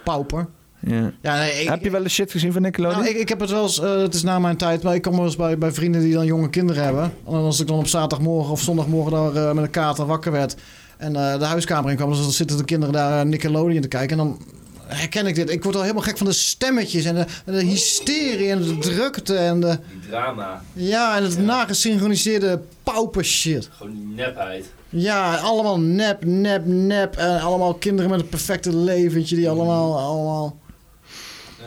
Pauper. 0.04 0.46
Ja. 0.80 1.12
Ja, 1.20 1.36
nee, 1.38 1.52
ik- 1.62 1.68
Heb 1.68 1.82
je 1.82 1.90
wel 1.90 2.02
eens 2.02 2.12
shit 2.14 2.30
gezien 2.30 2.52
van 2.52 2.62
Nickelodeon? 2.62 2.98
Nou, 3.00 3.10
ik, 3.14 3.16
ik 3.20 3.28
heb 3.28 3.40
het 3.40 3.50
wel 3.50 3.62
eens, 3.62 3.80
eh, 3.80 3.96
het 3.96 4.14
is 4.14 4.22
na 4.22 4.38
mijn 4.38 4.56
tijd, 4.56 4.82
maar 4.82 4.94
ik 4.94 5.02
kom 5.02 5.16
wel 5.16 5.24
eens 5.24 5.36
bij, 5.36 5.58
bij 5.58 5.72
vrienden 5.72 6.00
die 6.00 6.12
dan 6.14 6.26
jonge 6.26 6.50
kinderen 6.50 6.82
hebben. 6.84 7.02
En 7.04 7.32
dan 7.32 7.44
als 7.44 7.60
ik 7.60 7.66
dan 7.66 7.78
op 7.78 7.86
zaterdagmorgen 7.86 8.52
of 8.52 8.60
zondagmorgen 8.60 9.12
daar 9.12 9.48
eh, 9.48 9.54
met 9.54 9.64
een 9.64 9.70
kater 9.70 10.06
wakker 10.06 10.32
werd 10.32 10.56
en 10.96 11.12
de 11.12 11.44
huiskamer 11.44 11.90
in 11.90 11.96
kwam, 11.96 12.10
dus 12.10 12.20
dan 12.22 12.30
zitten 12.32 12.56
de 12.56 12.64
kinderen 12.64 12.94
daar 12.94 13.26
Nickelodeon 13.26 13.80
te 13.80 13.88
kijken. 13.88 14.18
En 14.18 14.24
dan 14.24 14.40
herken 14.86 15.26
ik 15.26 15.34
dit. 15.34 15.50
Ik 15.50 15.62
word 15.62 15.74
al 15.76 15.80
helemaal 15.82 16.02
gek 16.02 16.16
van 16.18 16.26
de 16.26 16.32
stemmetjes 16.32 17.04
en 17.04 17.14
de, 17.14 17.26
en 17.44 17.52
de 17.52 17.64
hysterie 17.64 18.50
en 18.50 18.62
de 18.62 18.78
drukte 18.78 19.36
en 19.36 19.60
de... 19.60 19.78
drama, 20.08 20.62
Ja, 20.72 21.16
en 21.16 21.22
het 21.22 21.38
nagesynchroniseerde 21.38 22.60
pauper 22.82 23.24
shit. 23.24 23.68
gewoon 23.72 23.92
die 23.92 24.06
nepheid. 24.14 24.72
Ja, 24.88 25.36
allemaal 25.36 25.78
nep, 25.80 26.24
nep, 26.24 26.62
nep. 26.64 27.16
En 27.16 27.40
allemaal 27.40 27.74
kinderen 27.74 28.10
met 28.10 28.20
een 28.20 28.28
perfecte 28.28 28.76
leventje 28.76 29.36
die 29.36 29.48
allemaal... 29.50 29.98
allemaal 29.98 30.58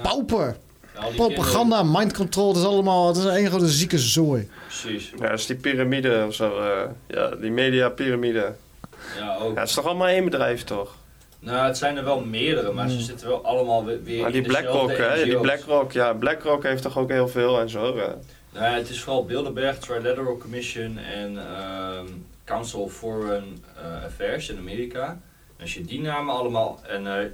pauper. 0.01 0.57
Propaganda, 1.15 1.83
mind 1.83 2.13
control, 2.13 2.47
het 2.47 2.57
is 2.57 2.63
allemaal... 2.63 3.07
Het 3.07 3.17
is 3.17 3.23
een 3.23 3.47
grote 3.47 3.67
zieke 3.69 3.97
zooi. 3.99 4.49
Precies. 4.67 5.11
Ja, 5.19 5.29
dat 5.29 5.39
is 5.39 5.45
die 5.45 5.55
piramide 5.55 6.25
of 6.27 6.33
zo. 6.33 6.59
eh, 6.59 6.89
ja, 7.07 7.29
die 7.35 7.51
media-piramide. 7.51 8.53
Ja, 9.17 9.35
ook. 9.35 9.53
Ja, 9.53 9.59
het 9.59 9.69
is 9.69 9.75
toch 9.75 9.85
allemaal 9.85 10.07
één 10.07 10.23
bedrijf, 10.23 10.63
toch? 10.63 10.95
Nou, 11.39 11.67
het 11.67 11.77
zijn 11.77 11.97
er 11.97 12.03
wel 12.03 12.19
meerdere, 12.25 12.71
maar 12.71 12.89
ze 12.89 12.99
zitten 13.01 13.27
wel 13.27 13.45
allemaal 13.45 13.85
weer, 13.85 14.21
Maar 14.21 14.31
die 14.31 14.41
in 14.41 14.47
BlackRock, 14.47 14.97
hè? 14.97 15.23
Die. 15.23 15.37
BlackRock, 15.37 15.91
ja, 15.91 16.13
BlackRock 16.13 16.63
heeft 16.63 16.81
toch 16.81 16.97
ook 16.97 17.09
heel 17.09 17.27
veel 17.27 17.59
en 17.59 17.69
zo. 17.69 17.97
eh. 17.97 18.07
Nou, 18.53 18.75
het 18.75 18.89
is 18.89 19.01
vooral 19.01 19.25
Bilderberg, 19.25 19.77
Trilateral 19.77 20.37
Commission 20.37 20.97
en 20.97 21.37
ehm, 21.37 22.05
Council 22.43 22.79
of 22.81 22.93
Foreign 22.93 23.63
eh, 23.77 24.03
Affairs 24.05 24.49
in 24.49 24.57
Amerika. 24.57 25.19
Als 25.61 25.73
je 25.73 25.81
die 25.85 26.01
namen 26.01 26.33
allemaal 26.35 26.79
en 26.87 27.07
eh 27.07 27.25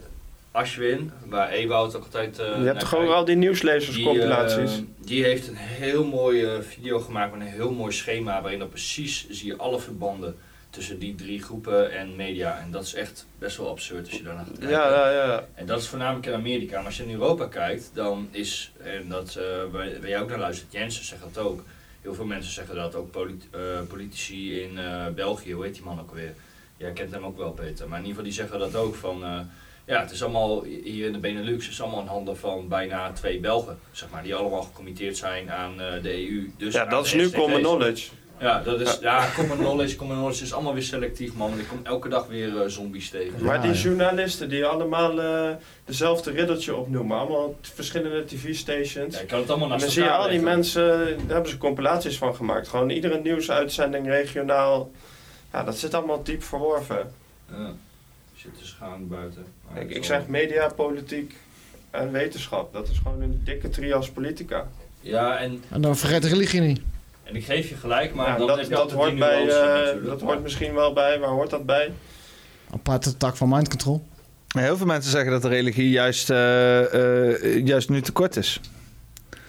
Ashwin, 0.52 1.12
waar 1.26 1.50
Ewout 1.50 1.96
ook 1.96 2.04
altijd. 2.04 2.40
eh, 2.40 2.46
Je 2.46 2.52
naar 2.56 2.66
hebt 2.66 2.80
toch 2.80 2.96
ook 2.96 3.10
al 3.10 3.26
die 3.26 3.36
nieuwslezerscompilaties? 3.36 4.72
Die, 4.72 4.80
eh, 5.02 5.06
die 5.08 5.24
heeft 5.24 5.48
een 5.48 5.56
heel 5.56 6.06
mooie 6.06 6.62
video 6.62 7.00
gemaakt 7.00 7.32
met 7.32 7.42
een 7.42 7.54
heel 7.54 7.72
mooi 7.72 7.92
schema 7.94 8.42
waarin 8.42 8.60
dan 8.60 8.70
precies 8.70 9.30
zie 9.30 9.48
je 9.48 9.58
alle 9.58 9.80
verbanden 9.80 10.36
tussen 10.76 11.00
die 11.00 11.16
drie 11.16 11.42
groepen 11.44 11.92
en 11.92 12.16
media. 12.16 12.60
En 12.60 12.72
dat 12.72 12.84
is 12.84 12.94
echt 12.94 13.26
best 13.40 13.58
wel 13.58 13.70
absurd 13.70 14.06
als 14.08 14.18
je 14.18 14.24
daarnaar 14.24 14.46
gaat 14.46 14.58
kijken. 14.60 14.78
Ja, 14.78 14.90
ja, 14.90 15.12
ja. 15.12 15.48
En 15.54 15.66
dat 15.66 15.82
is 15.82 15.88
voornamelijk 15.88 16.26
in 16.26 16.34
Amerika. 16.34 16.76
Maar 16.76 16.86
als 16.86 16.98
je 16.98 17.04
in 17.04 17.12
Europa 17.12 17.48
kijkt, 17.48 17.92
dan 17.94 18.28
is, 18.32 18.72
en 18.84 19.10
dat, 19.10 19.36
eh 19.36 19.44
waar, 19.72 19.72
waar 19.72 20.10
jij 20.10 20.22
ook 20.22 20.30
naar 20.30 20.40
luistert, 20.40 20.72
Jensen 20.72 21.06
zegt 21.06 21.22
dat 21.34 21.44
ook. 21.44 21.64
Heel 22.02 22.14
veel 22.14 22.26
mensen 22.26 22.54
zeggen 22.54 22.76
dat, 22.76 22.96
ook 22.96 23.16
eh, 23.16 23.60
politici 23.88 24.62
in 24.62 24.78
eh, 24.78 25.08
België, 25.08 25.54
hoe 25.54 25.64
heet 25.64 25.74
die 25.74 25.84
man 25.84 26.00
ook 26.00 26.10
alweer? 26.10 26.34
Jij 26.78 26.92
kent 26.92 27.12
hem 27.12 27.26
ook 27.26 27.38
wel, 27.38 27.52
Peter. 27.52 27.88
Maar 27.88 28.00
in 28.00 28.06
ieder 28.06 28.24
geval, 28.24 28.24
die 28.24 28.34
zeggen 28.34 28.60
dat 28.60 28.76
ook 28.76 28.96
van... 28.96 29.24
ja, 29.86 30.02
het 30.02 30.12
is 30.12 30.24
allemaal 30.24 30.64
hier 30.64 31.06
in 31.06 31.14
de 31.14 31.20
Benelux, 31.20 31.64
het 31.64 31.74
is 31.74 31.82
allemaal 31.82 32.02
in 32.02 32.08
handen 32.08 32.38
van 32.38 32.68
bijna 32.68 33.12
twee 33.12 33.40
Belgen, 33.40 33.80
zeg 33.92 34.10
maar, 34.10 34.24
die 34.24 34.36
allemaal 34.36 34.62
gecommitteerd 34.62 35.18
zijn 35.18 35.52
aan 35.52 35.78
de 35.78 36.30
EU. 36.30 36.52
Dus 36.58 36.74
Ja, 36.74 36.86
dat 36.86 37.06
is 37.06 37.14
nu 37.14 37.30
common 37.30 37.60
knowledge. 37.60 38.10
Ja, 38.40 38.62
dat 38.64 38.80
is, 38.80 38.98
ja, 39.02 39.28
common 39.36 39.58
knowledge, 39.58 39.96
common 39.96 40.16
knowledge 40.16 40.44
is 40.44 40.54
allemaal 40.54 40.74
weer 40.74 40.84
selectief, 40.84 41.34
man. 41.34 41.50
Want 41.50 41.62
ik 41.62 41.68
kom 41.68 41.80
elke 41.84 42.10
dag 42.10 42.28
weer 42.28 42.62
eh, 42.62 42.70
zombies 42.70 43.10
tegen. 43.10 43.44
Maar 43.44 43.62
die 43.62 43.72
journalisten 43.72 44.50
die 44.50 44.66
allemaal 44.66 45.22
eh, 45.22 45.56
dezelfde 45.86 46.32
riddeltje 46.32 46.76
opnoemen, 46.76 47.18
allemaal 47.18 47.56
verschillende 47.62 48.26
tv-stations. 48.26 49.16
Ja, 49.16 49.20
je 49.22 49.26
kan 49.26 49.40
het 49.40 49.50
allemaal 49.50 49.72
en 49.72 49.72
naast 49.74 49.84
dan 49.84 49.94
zie 49.94 50.04
je 50.04 50.12
al 50.12 50.30
die 50.30 50.40
mensen, 50.40 50.88
daar 51.18 51.34
hebben 51.34 51.50
ze 51.50 51.58
compilaties 51.58 52.18
van 52.18 52.36
gemaakt. 52.36 52.68
Gewoon 52.68 52.90
iedere 52.90 53.20
nieuwsuitzending 53.22 54.08
regionaal. 54.08 54.92
Ja, 55.52 55.64
dat 55.64 55.78
zit 55.78 55.94
allemaal 55.94 56.24
diep 56.24 56.44
verworven. 56.44 57.12
Ja, 57.52 57.74
zit 58.36 58.58
te 58.60 58.66
schaam 58.66 59.08
buiten. 59.08 59.46
Maar 59.72 59.82
Ik, 59.82 59.90
ik 59.90 60.04
zeg 60.04 60.28
media, 60.28 60.68
politiek 60.68 61.36
en 61.92 62.12
wetenschap. 62.12 62.74
Dat 62.74 62.88
is 62.88 62.98
gewoon 62.98 63.22
een 63.22 63.42
dikke 63.44 63.70
trias 63.70 64.10
politica. 64.10 64.68
Ja, 65.02 65.38
en, 65.38 65.64
En 65.70 65.82
dan 65.82 65.98
vergeet 65.98 66.22
de 66.22 66.28
religie 66.28 66.62
niet. 66.62 66.82
En 67.26 67.36
ik 67.36 67.46
geef 67.46 67.70
je 67.70 67.76
gelijk, 67.76 68.14
maar 68.14 68.28
Ja, 68.28 68.46
dan 68.46 68.70
dat 68.70 68.92
hoort 68.92 69.20
bij, 69.20 69.42
eh, 69.42 69.48
natuurlijk. 69.48 70.06
dat 70.06 70.22
hoort 70.22 70.42
misschien 70.42 70.74
wel 70.74 70.94
bij. 70.94 71.20
Waar 71.20 71.30
hoort 71.30 71.50
dat 71.50 71.66
bij? 71.66 71.92
Aparte 72.74 73.18
tak 73.18 73.36
van 73.36 73.50
mind 73.50 73.70
control. 73.70 74.06
Heel 74.48 74.78
veel 74.78 74.86
mensen 74.86 75.12
zeggen 75.12 75.32
dat 75.32 75.42
de 75.42 75.48
religie 75.48 75.90
juist, 75.90 76.30
eh, 76.30 77.34
eh, 77.34 77.66
juist 77.66 77.90
nu 77.90 78.02
tekort 78.02 78.36
is. 78.38 78.60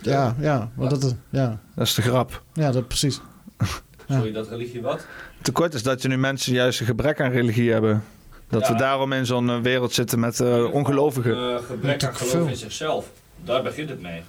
Ja, 0.00 0.36
ja, 0.38 0.70
maar 0.74 0.88
dat, 0.88 1.14
ja. 1.30 1.58
Dat 1.74 1.86
is 1.86 1.94
de 1.94 2.02
grap. 2.02 2.42
ja, 2.52 2.70
dat 2.72 2.88
precies. 2.88 3.20
Sorry, 4.10 4.32
dat 4.32 4.48
religie 4.48 4.82
wat? 4.82 5.06
Tekort 5.42 5.74
is 5.74 5.82
dat 5.82 6.02
je 6.02 6.08
nu 6.08 6.16
mensen 6.18 6.52
juist 6.52 6.80
een 6.80 6.86
gebrek 6.86 7.20
aan 7.20 7.30
religie 7.30 7.72
hebben. 7.72 8.04
Dat 8.48 8.66
Ja. 8.66 8.72
we 8.72 8.78
daarom 8.78 9.12
in 9.12 9.26
zo'n 9.26 9.62
wereld 9.62 9.92
zitten 9.92 10.20
met 10.20 10.40
eh, 10.40 10.72
ongelovigen. 10.74 11.60
Gebrek 11.62 12.04
aan 12.04 12.16
geloof 12.16 12.48
in 12.48 12.56
zichzelf. 12.56 13.06
Daar 13.44 13.62
begint 13.62 13.88
het 13.88 14.00
mee. 14.02 14.22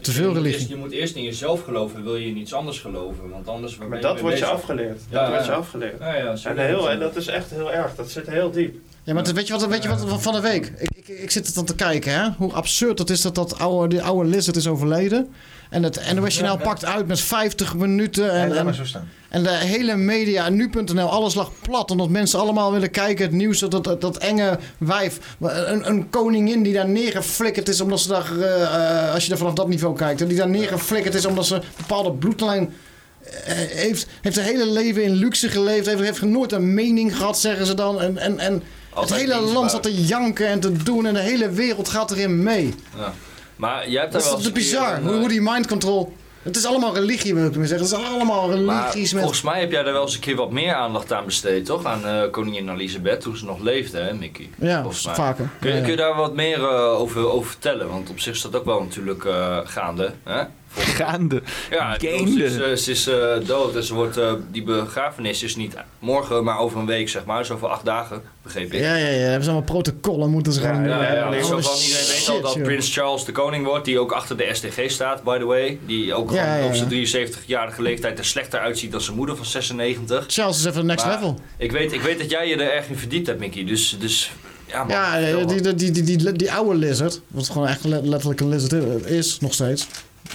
Te 0.00 0.10
Je 0.10 0.16
veel 0.16 0.26
moet 0.26 0.36
religie. 0.36 0.56
eerst- 0.58 0.68
je 0.68 0.76
moet 0.76 0.90
eerst 0.92 1.14
in 1.14 1.22
jezelf 1.22 1.64
geloven, 1.64 2.04
wil 2.04 2.16
je 2.16 2.26
in 2.26 2.36
iets 2.36 2.52
anders 2.52 2.80
geloven. 2.80 3.30
Want 3.30 3.48
anders 3.48 3.76
Maar 3.76 4.00
dat 4.00 4.20
wordt 4.20 4.38
je 4.38 4.44
afgeleerd. 4.46 5.00
Ja, 5.10 5.20
dat 5.20 5.28
wordt 5.30 5.46
je 5.46 5.52
afgeleerd. 5.52 5.98
Ja, 5.98 6.14
ja, 6.14 6.34
en, 6.44 6.58
heel, 6.66 6.90
en 6.90 6.98
dat 6.98 7.16
is 7.16 7.26
echt 7.26 7.50
heel 7.50 7.72
erg. 7.72 7.94
Dat 7.94 8.10
zit 8.10 8.26
heel 8.26 8.50
diep. 8.50 8.74
Ja, 9.04 9.14
maar 9.14 9.24
weet 9.34 9.46
je 9.46 9.52
wat, 9.52 9.66
weet 9.66 9.82
je 9.82 9.88
wat 9.88 10.22
van 10.22 10.32
de 10.32 10.40
week? 10.40 10.72
Ik, 10.78 10.90
ik, 10.96 11.08
ik 11.08 11.30
zit 11.30 11.46
het 11.46 11.54
dan 11.54 11.64
te 11.64 11.74
kijken, 11.74 12.12
hè? 12.12 12.28
Hoe 12.36 12.52
absurd 12.52 12.98
het 12.98 13.10
is 13.10 13.20
dat 13.20 13.34
dat 13.34 13.58
oude, 13.58 13.88
die 13.88 14.02
oude 14.02 14.28
Lizard 14.28 14.56
is 14.56 14.66
overleden. 14.66 15.34
En 15.68 15.82
het 15.82 16.14
NOS 16.14 16.40
pakt 16.62 16.84
uit 16.84 17.06
met 17.06 17.20
50 17.20 17.74
minuten. 17.74 18.32
En, 18.32 18.56
en, 18.56 18.74
zo 18.74 18.84
staan. 18.84 19.08
en 19.28 19.42
de 19.42 19.50
hele 19.50 19.96
media, 19.96 20.48
nu.nl, 20.48 21.08
alles 21.08 21.34
lag 21.34 21.50
plat. 21.62 21.90
Omdat 21.90 22.08
mensen 22.08 22.40
allemaal 22.40 22.72
willen 22.72 22.90
kijken. 22.90 23.24
Het 23.24 23.34
nieuws, 23.34 23.58
dat, 23.58 23.84
dat, 23.84 24.00
dat 24.00 24.16
enge 24.16 24.58
wijf. 24.78 25.18
Een, 25.40 25.88
een 25.88 26.10
koningin 26.10 26.62
die 26.62 26.72
daar 26.72 26.88
neergeflikkerd 26.88 27.68
is. 27.68 27.80
Omdat 27.80 28.00
ze 28.00 28.08
daar, 28.08 28.38
eh, 28.38 28.62
eh, 28.62 29.14
als 29.14 29.26
je 29.26 29.32
er 29.32 29.38
vanaf 29.38 29.52
dat 29.52 29.68
niveau 29.68 29.96
kijkt. 29.96 30.28
Die 30.28 30.36
daar 30.36 30.48
neergeflikkerd 30.48 31.14
is 31.14 31.26
omdat 31.26 31.46
ze 31.46 31.54
een 31.54 31.62
bepaalde 31.76 32.12
bloedlijn 32.12 32.74
eh, 33.22 33.54
heeft, 33.54 34.06
heeft 34.20 34.36
haar 34.36 34.44
hele 34.44 34.66
leven 34.66 35.04
in 35.04 35.12
luxe 35.12 35.48
geleefd. 35.48 35.86
Heeft, 35.86 36.00
heeft 36.00 36.22
nooit 36.22 36.52
een 36.52 36.74
mening 36.74 37.16
gehad, 37.16 37.38
zeggen 37.38 37.66
ze 37.66 37.74
dan. 37.74 38.00
En, 38.00 38.18
en, 38.18 38.38
en 38.38 38.62
het 38.94 39.14
hele 39.14 39.40
land 39.40 39.70
zat 39.70 39.82
te 39.82 40.04
janken 40.04 40.46
en 40.46 40.60
te 40.60 40.72
doen. 40.72 41.06
En 41.06 41.14
de 41.14 41.20
hele 41.20 41.50
wereld 41.50 41.88
gaat 41.88 42.10
erin 42.10 42.42
mee. 42.42 42.74
Ja. 42.96 43.12
Maar 43.58 43.88
jij 43.88 44.00
hebt 44.00 44.12
daar 44.12 44.22
Dat 44.22 44.30
wel 44.30 44.40
is 44.40 44.52
bizar. 44.52 44.96
een, 44.96 45.02
Hoe, 45.02 45.12
eh, 45.12 45.18
hoe 45.18 45.28
die 45.28 45.40
mind 45.42 45.66
control... 45.66 46.16
Het 46.42 46.56
is 46.56 46.64
allemaal 46.66 46.94
religie, 46.94 47.34
wil 47.34 47.46
ik 47.46 47.56
maar 47.56 47.66
zeggen. 47.66 47.86
Het 47.88 47.98
is 47.98 48.04
allemaal 48.12 48.50
religies 48.50 49.12
met... 49.12 49.20
volgens 49.22 49.42
mij 49.42 49.60
heb 49.60 49.70
jij 49.70 49.82
daar 49.82 49.92
wel 49.92 50.02
eens 50.02 50.14
een 50.14 50.20
keer 50.20 50.36
wat 50.36 50.50
meer 50.50 50.74
aandacht 50.74 51.12
aan 51.12 51.24
besteed, 51.24 51.64
toch? 51.64 51.84
Aan 51.84 52.06
eh, 52.06 52.30
koningin 52.30 52.68
Elisabeth, 52.68 53.20
toen 53.20 53.36
ze 53.36 53.44
nog 53.44 53.60
leefde, 53.60 53.98
hè, 53.98 54.14
Mickey? 54.14 54.50
Ja, 54.58 54.84
vaker. 54.90 55.48
Kun 55.60 55.68
je, 55.68 55.74
Ja, 55.74 55.74
ja. 55.74 55.80
kun 55.82 55.90
je 55.90 55.96
daar 55.96 56.14
wat 56.16 56.34
meer 56.34 56.58
eh, 56.58 57.00
over, 57.00 57.30
over 57.30 57.50
vertellen? 57.50 57.88
Want 57.88 58.10
op 58.10 58.20
zich 58.20 58.34
is 58.34 58.42
dat 58.42 58.56
ook 58.56 58.64
wel 58.64 58.80
natuurlijk 58.82 59.24
gaande. 59.64 60.12
Hè? 60.24 60.42
Gaande. 60.78 61.42
Ja, 61.70 61.96
bedoel, 62.00 62.16
Gaande. 62.16 62.32
ze 62.32 62.44
is, 62.44 62.56
eh, 62.56 62.74
ze 62.76 62.90
is 62.90 63.06
eh, 63.06 63.46
dood 63.48 63.74
en 63.76 63.82
ze 63.82 63.94
wordt, 63.94 64.16
eh, 64.16 64.32
die 64.52 64.62
begrafenis 64.62 65.42
is 65.42 65.56
niet 65.56 65.74
morgen, 65.98 66.44
maar 66.44 66.58
over 66.58 66.78
een 66.78 66.86
week, 66.86 67.08
zeg 67.08 67.24
maar. 67.24 67.38
Dus 67.38 67.50
over 67.50 67.68
acht 67.68 67.84
dagen, 67.84 68.22
begreep 68.42 68.72
ik. 68.72 68.80
Ja, 68.80 68.96
ja, 68.96 69.06
ja. 69.08 69.16
Hebben 69.18 69.42
ze 69.44 69.50
allemaal 69.50 69.68
protocollen 69.82 70.30
moeten 70.30 70.52
ze 70.52 70.60
gaan 70.60 70.74
doen. 70.74 70.92
Ja, 70.92 71.02
ja, 71.02 71.12
ja. 71.14 71.22
Allemaal 71.22 71.44
Zo 71.44 71.60
van, 71.60 71.78
iedereen 71.80 72.06
weet 72.06 72.28
al 72.28 72.40
dat 72.40 72.54
joh. 72.54 72.62
Prins 72.62 72.94
Charles 72.94 73.24
de 73.24 73.32
koning 73.32 73.64
wordt, 73.66 73.84
die 73.84 73.98
ook 73.98 74.12
achter 74.12 74.36
de 74.36 74.48
SDG 74.52 74.90
staat, 74.90 75.22
by 75.22 75.38
the 75.38 75.44
way. 75.44 75.78
Die 75.86 76.14
ook 76.14 76.30
Ja, 76.32 76.42
gewoon 76.44 76.58
ja, 76.60 76.66
op 76.66 76.74
zijn 76.74 76.90
ja. 76.90 77.28
73-jarige 77.28 77.82
leeftijd 77.82 78.18
er 78.18 78.24
slechter 78.24 78.60
uitziet 78.60 78.92
dan 78.92 79.00
zijn 79.00 79.16
moeder 79.16 79.36
van 79.36 79.46
96. 79.46 80.24
Charles 80.28 80.58
is 80.58 80.64
even 80.64 80.86
next 80.86 81.04
Maar 81.04 81.14
level. 81.14 81.40
Ik 81.56 81.72
weet, 81.72 81.92
ik 81.92 82.00
weet 82.00 82.18
dat 82.18 82.30
jij 82.30 82.48
je 82.48 82.54
er 82.56 82.72
erg 82.72 82.88
in 82.88 82.96
verdiept 82.96 83.26
hebt, 83.26 83.38
Mickey. 83.38 83.64
Dus, 83.64 83.96
dus 84.00 84.30
ja, 84.66 84.78
man. 84.84 84.88
Ja, 84.88 85.18
eh, 85.20 85.46
die, 85.46 85.60
die, 85.60 85.74
die, 85.74 85.90
die, 85.90 86.16
die, 86.16 86.32
die 86.32 86.52
oude 86.52 86.74
lizard, 86.78 87.20
wat 87.28 87.48
gewoon 87.50 87.68
echt 87.68 87.84
le- 87.84 88.00
letterlijk 88.04 88.40
een 88.40 88.48
lizard 88.48 89.04
is, 89.06 89.40
nog 89.40 89.54
steeds. 89.54 89.86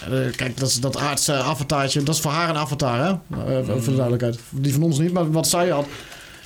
Eh, 0.02 0.36
kijk, 0.36 0.58
dat, 0.58 0.70
is- 0.70 0.80
dat 0.80 0.98
aardse 0.98 1.34
avataartje, 1.34 2.04
dat 2.04 2.16
is 2.16 2.22
voor 2.22 2.32
haar 2.32 2.50
een 2.50 2.56
avatar, 2.58 2.98
hè? 3.06 3.10
Eh, 3.60 3.66
voor 3.68 3.80
de 3.84 3.92
duidelijkheid. 3.96 4.40
Die 4.50 4.74
van 4.74 4.84
ons 4.84 5.00
niet, 5.00 5.14
maar 5.14 5.32
wat 5.32 5.48
zij 5.48 5.70
had, 5.70 5.86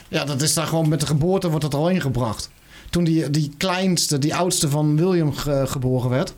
ja, 0.07 0.25
dat 0.25 0.41
is 0.41 0.53
daar 0.53 0.67
gewoon 0.67 0.89
met 0.89 0.99
de 0.99 1.05
geboorte 1.05 1.47
wordt 1.49 1.63
dat 1.63 1.73
al 1.73 1.89
ingebracht. 1.89 2.49
Toen 2.89 3.03
die, 3.03 3.29
die 3.29 3.51
kleinste, 3.57 4.17
die 4.19 4.35
oudste 4.35 4.69
van 4.69 4.97
William 4.97 5.33
ge- 5.33 5.63
geboren 5.67 6.09
werd, 6.09 6.33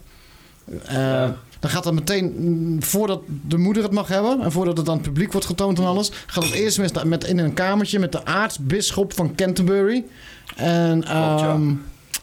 eh, 0.86 1.28
dan 1.60 1.70
gaat 1.70 1.84
dat 1.84 1.92
meteen, 1.94 2.76
voordat 2.80 3.20
de 3.48 3.56
moeder 3.56 3.82
het 3.82 3.92
mag 3.92 4.08
hebben 4.08 4.40
en 4.40 4.52
voordat 4.52 4.76
het 4.76 4.88
aan 4.88 4.94
het 4.94 5.02
publiek 5.02 5.32
wordt 5.32 5.46
getoond 5.46 5.78
en 5.78 5.84
alles, 5.84 6.10
gaat 6.26 6.44
het 6.44 6.52
eerst 6.52 6.78
met, 6.78 7.04
met 7.04 7.24
in 7.24 7.38
een 7.38 7.54
kamertje 7.54 7.98
met 7.98 8.12
de 8.12 8.24
aartsbisschop 8.24 9.12
van 9.14 9.34
Canterbury. 9.34 10.04
En 10.56 11.04
ehm, 11.04 11.72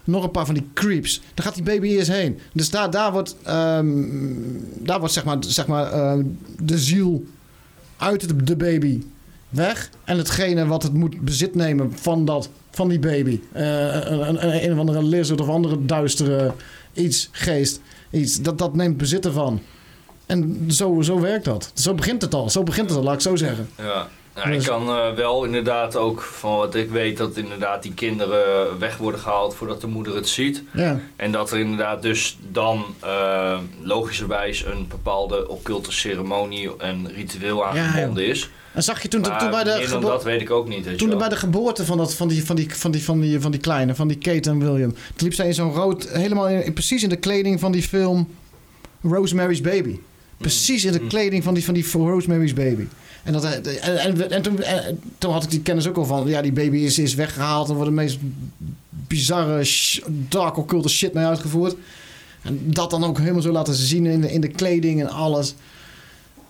nog 0.08 0.24
een 0.24 0.32
paar 0.32 0.46
van 0.46 0.56
die 0.56 0.68
creeps. 0.74 1.22
Daar 1.34 1.46
gaat 1.46 1.56
die 1.56 1.64
baby 1.64 1.88
eerst 1.88 2.12
heen. 2.12 2.40
Dus 2.54 2.70
daar, 2.70 2.92
daar 2.92 3.12
wordt, 3.12 3.36
ehm, 3.44 4.04
daar 4.78 5.00
wordt 5.00 5.14
zeg 5.14 5.24
maar, 5.24 5.38
zeg 5.40 5.68
maar 5.68 5.92
ehm, 5.92 6.24
de 6.60 6.78
ziel 6.78 7.26
uit 7.98 8.48
de, 8.48 8.56
baby 8.56 9.04
weg. 9.50 9.90
En 10.04 10.18
hetgene 10.18 10.66
wat 10.66 10.84
het 10.84 10.94
moet 10.94 11.22
bezit 11.22 11.56
nemen 11.56 11.92
van, 11.98 12.26
dat, 12.26 12.50
van 12.72 12.88
die 12.90 13.00
baby. 13.00 13.40
Eh, 13.52 13.64
een, 13.94 14.46
een, 14.46 14.64
een 14.64 14.74
of 14.74 14.80
andere 14.80 15.04
lizard 15.04 15.42
of 15.42 15.48
andere 15.48 15.86
duistere 15.86 16.54
iets, 16.94 17.30
geest. 17.32 17.82
Iets, 18.10 18.42
dat, 18.42 18.58
dat 18.58 18.76
neemt 18.76 18.98
bezit 18.98 19.26
ervan. 19.26 19.62
En 20.26 20.66
zo, 20.70 21.02
zo 21.02 21.20
werkt 21.20 21.46
dat. 21.46 21.72
Zo 21.74 21.94
begint 21.94 22.22
het 22.22 22.34
al. 22.34 22.50
Zo 22.50 22.64
begint 22.64 22.90
het 22.90 22.98
al, 22.98 23.04
laat 23.04 23.14
ik 23.14 23.22
zo 23.22 23.36
zeggen. 23.36 23.70
Ja. 23.78 24.08
Nou, 24.38 24.50
ik 24.50 24.56
Dus- 24.56 24.68
kan 24.68 24.90
eh, 24.90 25.14
wel 25.14 25.44
inderdaad 25.44 25.96
ook 25.96 26.22
van 26.22 26.56
wat 26.56 26.76
ik 26.76 26.90
weet 26.90 27.18
dat 27.18 27.38
inderdaad 27.38 27.84
die 27.84 27.94
kinderen 27.94 28.80
weg 28.80 28.98
worden 28.98 29.20
gehaald 29.20 29.56
voordat 29.56 29.82
de 29.82 29.88
moeder 29.88 30.16
het 30.16 30.28
ziet. 30.28 30.64
Ja. 30.74 31.00
En 31.16 31.32
dat 31.32 31.52
er 31.52 31.60
inderdaad 31.60 32.02
dus 32.02 32.38
dan 32.52 32.86
eh, 33.00 33.60
logischerwijs 33.82 34.66
een 34.66 34.88
bepaalde 34.88 35.48
occulte 35.48 35.92
ceremonie 35.92 36.78
en 36.78 37.12
ritueel 37.16 37.66
aangebonden 37.66 38.26
is. 38.26 38.50
En 38.74 38.84
zag 38.84 39.02
je 39.02 39.08
toen, 39.08 39.22
Maar 39.22 39.40
toen 39.40 39.50
bij 39.50 39.64
de 39.64 39.98
dat 40.00 40.24
weet 40.24 40.42
ik 40.42 40.52
ook 40.52 40.68
niet. 40.68 40.98
Toen 40.98 41.18
bij 41.18 41.30
de 41.30 41.36
geboorte 41.36 41.86
van, 41.86 41.98
dat, 41.98 42.14
van, 42.14 42.28
die, 42.28 42.46
van, 42.46 42.56
die, 42.56 42.76
van, 42.76 42.92
die, 42.92 43.04
van, 43.04 43.20
die, 43.20 43.40
van 43.40 43.52
die 43.52 43.60
kleine, 43.60 43.96
van 43.96 44.08
die 44.08 44.18
Kate 44.18 44.50
en 44.50 44.60
William. 44.60 44.92
Toen 44.92 45.28
liep 45.28 45.34
zij 45.34 45.48
in 45.48 45.54
zo'n 45.54 45.74
rood, 45.74 46.10
helemaal 46.10 46.50
in, 46.50 46.74
precies 46.74 47.04
in 47.04 47.10
de 47.10 47.16
kleding 47.16 47.60
van 47.60 47.72
die 47.72 47.84
film 47.84 48.28
Rosemary's 49.02 49.62
Baby. 49.62 50.00
Precies 50.38 50.86
in 50.86 50.92
de 50.92 51.08
kleding 51.08 51.44
van 51.44 51.54
die, 51.54 51.64
van 51.64 51.74
die 51.74 51.92
Rosemary's 51.92 52.54
Baby. 52.54 52.88
En, 53.28 53.34
dat, 53.34 53.44
en, 53.44 53.98
en, 53.98 54.32
en 54.32 54.42
toen, 54.42 54.64
en 54.64 55.00
toen 55.18 55.32
had 55.32 55.44
ik 55.44 55.50
die 55.50 55.62
kennis 55.62 55.88
ook 55.88 55.98
al 55.98 56.06
van, 56.06 56.28
ja, 56.28 56.42
die 56.42 56.52
baby 56.52 56.78
is, 56.78 57.00
is 57.00 57.14
weggehaald 57.14 57.70
en 57.70 57.76
wordt 57.76 57.90
de 57.90 57.96
meest 57.96 58.18
bizarre, 59.08 59.70
dark 60.08 60.58
occulte 60.58 60.90
shit 60.90 61.14
mee 61.14 61.26
uitgevoerd. 61.26 61.76
En 62.42 62.60
dat 62.64 62.90
dan 62.90 63.04
ook 63.04 63.18
helemaal 63.18 63.42
zo 63.42 63.52
laten 63.52 63.74
zien 63.74 64.06
in 64.06 64.22
de, 64.22 64.32
in 64.32 64.42
de 64.42 64.48
kleding 64.48 65.02
en 65.02 65.10
alles. 65.10 65.56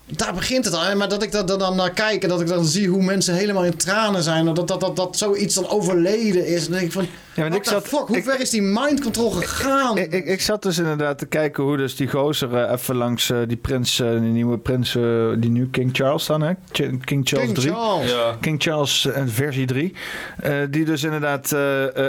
Daar 0.09 0.33
begint 0.33 0.65
het 0.65 0.73
al. 0.73 0.95
Maar 0.95 1.09
dat 1.09 1.23
ik 1.23 1.33
er 1.33 1.45
dan 1.57 1.75
naar 1.75 1.91
kijk 1.93 2.23
en 2.23 2.29
dat 2.29 2.41
ik 2.41 2.47
dan 2.47 2.65
zie 2.65 2.87
hoe 2.89 3.03
mensen 3.03 3.33
helemaal 3.33 3.63
in 3.65 3.77
tranen 3.77 4.23
zijn. 4.23 4.45
Dat, 4.53 4.67
dat, 4.67 4.79
dat, 4.79 4.95
dat 4.95 5.17
zoiets 5.17 5.55
dan 5.55 5.69
overleden 5.69 6.45
is. 6.47 6.63
Dan 6.63 6.71
denk 6.71 6.85
ik 6.85 6.91
van, 6.91 7.07
Ja, 7.35 7.45
ik 7.45 7.63
the 7.63 7.69
zat- 7.69 7.87
fuck, 7.87 8.07
hoe 8.07 8.23
ver 8.23 8.39
is 8.41 8.49
die 8.49 8.61
mind 8.61 9.01
control 9.01 9.29
gegaan? 9.31 9.97
Ik, 9.97 10.11
ik, 10.13 10.25
ik 10.25 10.41
zat 10.41 10.63
dus 10.63 10.77
inderdaad 10.77 11.17
te 11.17 11.25
kijken 11.25 11.63
hoe 11.63 11.77
dus 11.77 11.95
die 11.95 12.07
gozer 12.09 12.55
eh, 12.55 12.71
even 12.71 12.95
langs 12.95 13.29
eh, 13.29 13.37
die 13.47 13.57
prins, 13.57 13.99
eh, 13.99 14.09
die 14.09 14.19
nieuwe 14.19 14.57
prins, 14.57 14.95
eh, 14.95 15.03
die 15.37 15.49
nu 15.49 15.69
King 15.69 15.89
Charles 15.93 16.25
dan, 16.25 16.41
hè? 16.41 16.53
Ch- 16.71 16.75
King 17.03 17.21
Charles 17.27 17.45
King 17.45 17.55
3. 17.55 17.71
Charles. 17.73 18.11
Ja. 18.11 18.35
King 18.41 18.61
Charles 18.63 19.07
versie 19.25 19.65
3. 19.65 19.93
Eh, 20.39 20.53
die 20.69 20.85
dus 20.85 21.03
inderdaad 21.03 21.51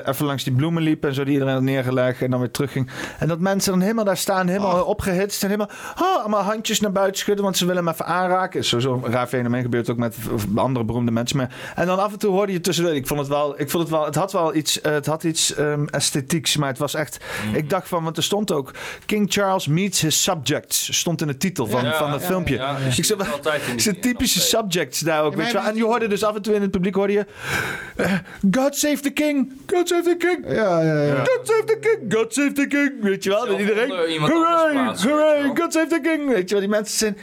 even 0.06 0.26
langs 0.26 0.44
die 0.44 0.52
bloemen 0.52 0.82
liep 0.82 1.04
en 1.04 1.14
zo 1.14 1.24
die 1.24 1.32
iedereen 1.32 1.54
had 1.54 1.62
neergelegd 1.62 2.22
en 2.22 2.30
dan 2.30 2.40
weer 2.40 2.50
terugging. 2.50 2.90
En 3.18 3.28
dat 3.28 3.38
mensen 3.40 3.72
dan 3.72 3.80
helemaal 3.80 4.04
daar 4.04 4.16
staan, 4.16 4.48
helemaal 4.48 4.84
opgehitst 4.84 5.42
en 5.42 5.48
helemaal, 5.50 5.70
oh, 6.02 6.18
allemaal 6.20 6.42
handjes 6.42 6.80
naar 6.80 6.92
buiten 6.92 7.20
schudden, 7.20 7.44
want 7.44 7.56
ze 7.56 7.66
willen 7.66 7.84
hem 7.88 7.94
even 8.00 8.14
aanraken. 8.14 8.60
Is 8.60 8.68
sowieso 8.68 9.00
een 9.04 9.12
raar 9.12 9.26
fenomeen, 9.26 9.62
gebeurt 9.62 9.90
ook 9.90 9.96
met 9.96 10.16
andere 10.54 10.84
beroemde 10.84 11.10
mensen. 11.10 11.36
Maar, 11.36 11.50
en 11.76 11.86
dan 11.86 11.98
af 11.98 12.12
en 12.12 12.18
toe 12.18 12.30
hoorde 12.30 12.52
je 12.52 12.60
tussendoor, 12.60 12.94
ik 12.94 13.06
vond 13.06 13.20
het 13.20 13.28
wel, 13.28 13.60
ik 13.60 13.70
vond 13.70 13.82
het 13.82 13.92
wel, 13.92 14.04
het 14.04 14.14
had 14.14 14.32
wel 14.32 14.54
iets, 14.54 14.80
eh, 14.80 14.92
het 14.92 15.06
had 15.06 15.24
iets 15.24 15.54
ehm, 15.54 15.84
esthetieks, 15.86 16.56
maar 16.56 16.68
het 16.68 16.78
was 16.78 16.94
echt, 16.94 17.18
ik 17.52 17.70
dacht 17.70 17.88
van, 17.88 18.04
want 18.04 18.16
er 18.16 18.22
stond 18.22 18.52
ook 18.52 18.70
King 19.06 19.32
Charles 19.32 19.66
meets 19.66 20.00
his 20.00 20.22
subjects, 20.22 20.96
stond 20.98 21.20
in 21.20 21.26
de 21.26 21.36
titel 21.36 21.66
van, 21.66 21.84
Ja, 21.84 21.94
van 21.94 22.12
het 22.12 22.20
ja, 22.20 22.26
filmpje. 22.26 22.54
ja, 22.54 22.70
ja. 22.78 22.86
ik 22.96 23.04
zei, 23.04 23.18
Altijd 23.32 23.62
in 23.66 23.70
die- 23.72 23.80
zijn 23.80 24.00
typische 24.00 24.40
subjects 24.40 25.00
daar 25.00 25.22
ook, 25.24 25.34
weet 25.34 25.50
je. 25.50 25.58
En 25.58 25.76
je 25.76 25.84
hoorde 25.84 26.06
dus 26.06 26.24
af 26.24 26.34
en 26.36 26.42
toe 26.42 26.54
in 26.54 26.62
het 26.62 26.70
publiek 26.70 26.94
hoorde 26.94 27.12
je, 27.12 27.26
eh, 27.96 28.12
God 28.50 28.76
save 28.76 29.00
the 29.00 29.10
king, 29.10 29.52
God 29.66 29.88
save 29.88 30.02
the 30.02 30.16
king. 30.18 30.44
Ja, 30.56 30.82
ja, 30.82 31.02
ja. 31.02 31.14
God 31.14 31.40
save 31.42 31.64
the 31.64 31.78
king, 31.80 32.12
God 32.14 32.34
save 32.34 32.52
the 32.52 32.66
king. 32.66 32.92
Weet 33.02 33.24
je 33.24 33.30
wel, 33.30 33.46
dat 33.46 33.58
iedereen, 33.58 33.90
hooray, 34.20 34.96
hooray, 34.96 35.50
God 35.54 35.72
save 35.72 35.86
the 35.88 36.00
king. 36.02 36.28
Weet 36.28 36.48
je 36.48 36.54
wel, 36.54 36.60
die 36.60 36.68
mensen 36.68 36.98
zijn 36.98 37.16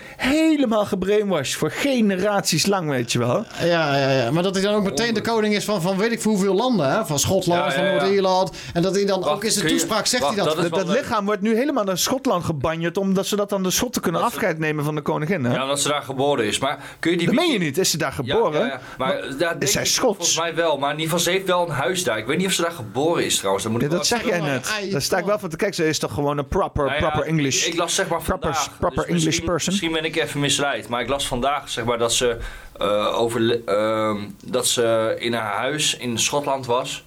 helemaal 0.55 0.85
gebrainwashed 0.85 1.55
voor 1.57 1.71
generaties 1.71 2.65
lang, 2.65 2.89
weet 2.89 3.11
je 3.11 3.19
wel. 3.19 3.45
Ja, 3.59 3.97
ja, 3.97 4.11
ja. 4.11 4.31
Maar 4.31 4.43
dat 4.43 4.53
hij 4.55 4.63
dan 4.63 4.73
ook 4.73 4.83
meteen 4.83 5.13
de 5.13 5.21
koning 5.21 5.55
is 5.55 5.65
van, 5.65 5.81
van 5.81 5.97
weet 5.97 6.11
ik 6.11 6.21
voor 6.21 6.31
hoeveel 6.31 6.53
landen. 6.53 6.89
Hè? 6.91 7.05
Van 7.05 7.19
Schotland, 7.19 7.59
Ja, 7.61 7.67
ja, 7.67 7.73
van. 7.73 7.83
Noord-Ierland. 7.97 8.51
En 8.73 8.81
dat 8.81 8.95
hij 8.95 9.05
dan 9.05 9.23
ook 9.23 9.43
in 9.43 9.51
zijn 9.51 9.65
je- 9.67 9.71
toespraak 9.71 10.05
zegt 10.05 10.23
wacht, 10.23 10.35
hij 10.35 10.45
dat. 10.45 10.55
Dat, 10.55 10.73
dat 10.73 10.87
lichaam 10.87 11.25
wordt 11.25 11.41
nu 11.41 11.55
helemaal 11.55 11.83
naar 11.83 11.97
Schotland 11.97 12.43
gebanjerd, 12.43 12.97
omdat 12.97 13.25
ze 13.27 13.35
dat 13.35 13.49
dan 13.49 13.63
de 13.63 13.69
Schotten 13.71 14.01
kunnen 14.01 14.21
afscheid 14.23 14.59
nemen 14.59 14.83
van 14.83 14.95
de 14.95 15.01
koningin. 15.01 15.43
Hè? 15.45 15.53
Ja, 15.53 15.61
omdat 15.63 15.81
ze 15.81 15.87
daar 15.87 16.01
geboren 16.01 16.45
is. 16.45 16.59
Maar 16.59 16.79
kun 16.99 17.11
je 17.11 17.17
die 17.17 17.25
dat 17.27 17.35
meen 17.35 17.51
je 17.51 17.59
niet, 17.59 17.77
is 17.77 17.89
ze 17.89 17.97
daar 17.97 18.11
geboren? 18.11 18.59
ja, 18.61 18.65
ja. 18.67 18.79
Maar, 18.97 19.21
daar 19.37 19.49
denk 19.51 19.61
is 19.63 19.71
zij 19.71 19.85
Schots? 19.85 20.15
Volgens 20.15 20.37
mij 20.39 20.55
wel. 20.55 20.77
Maar 20.77 20.91
in 20.93 20.99
ieder 20.99 21.09
geval, 21.17 21.23
ze 21.23 21.37
heeft 21.37 21.47
wel 21.47 21.65
een 21.67 21.73
huis 21.73 22.03
daar. 22.03 22.17
Ik 22.17 22.25
weet 22.25 22.37
niet 22.37 22.47
of 22.47 22.53
ze 22.53 22.61
daar 22.61 22.71
geboren 22.71 23.25
is 23.25 23.37
trouwens. 23.37 23.63
Dat, 23.63 23.73
moet 23.73 23.81
Ja, 23.81 23.87
ik 23.87 23.93
wel 23.93 24.01
dat 24.01 24.09
zeg 24.09 24.25
jij 24.27 24.39
net. 24.39 24.91
Daar 24.91 25.01
sta 25.01 25.17
ik 25.17 25.25
wel 25.25 25.39
van 25.39 25.49
te 25.49 25.55
kijken. 25.55 25.75
Ze 25.75 25.87
is 25.87 25.99
toch 25.99 26.13
gewoon 26.13 26.37
een 26.37 26.47
proper, 26.47 26.85
Nou 26.85 26.95
ja, 27.01 27.09
proper 27.09 27.27
English. 27.29 27.65
Ik, 27.65 27.73
ik 27.73 27.79
las 27.79 27.95
zeg 27.95 28.07
maar 28.07 28.21
proper, 28.21 28.53
vandaag. 28.53 28.77
proper 28.79 28.95
dus 28.97 29.05
English 29.05 29.25
misschien, 29.25 29.45
person. 29.45 29.71
Misschien 29.73 29.91
ben 29.91 30.05
ik 30.05 30.15
even 30.15 30.39
misleid. 30.45 30.87
Maar 30.87 31.01
ik 31.01 31.09
las 31.09 31.27
vandaag 31.27 31.69
zeg 31.69 31.85
maar 31.85 31.97
dat 31.97 32.13
ze, 32.13 32.37
eh, 32.77 33.19
over, 33.19 33.65
ehm, 33.65 34.17
dat 34.43 34.67
ze 34.67 35.15
in 35.19 35.33
haar 35.33 35.53
huis 35.57 35.97
in 35.97 36.19
Schotland 36.19 36.65
was. 36.65 37.03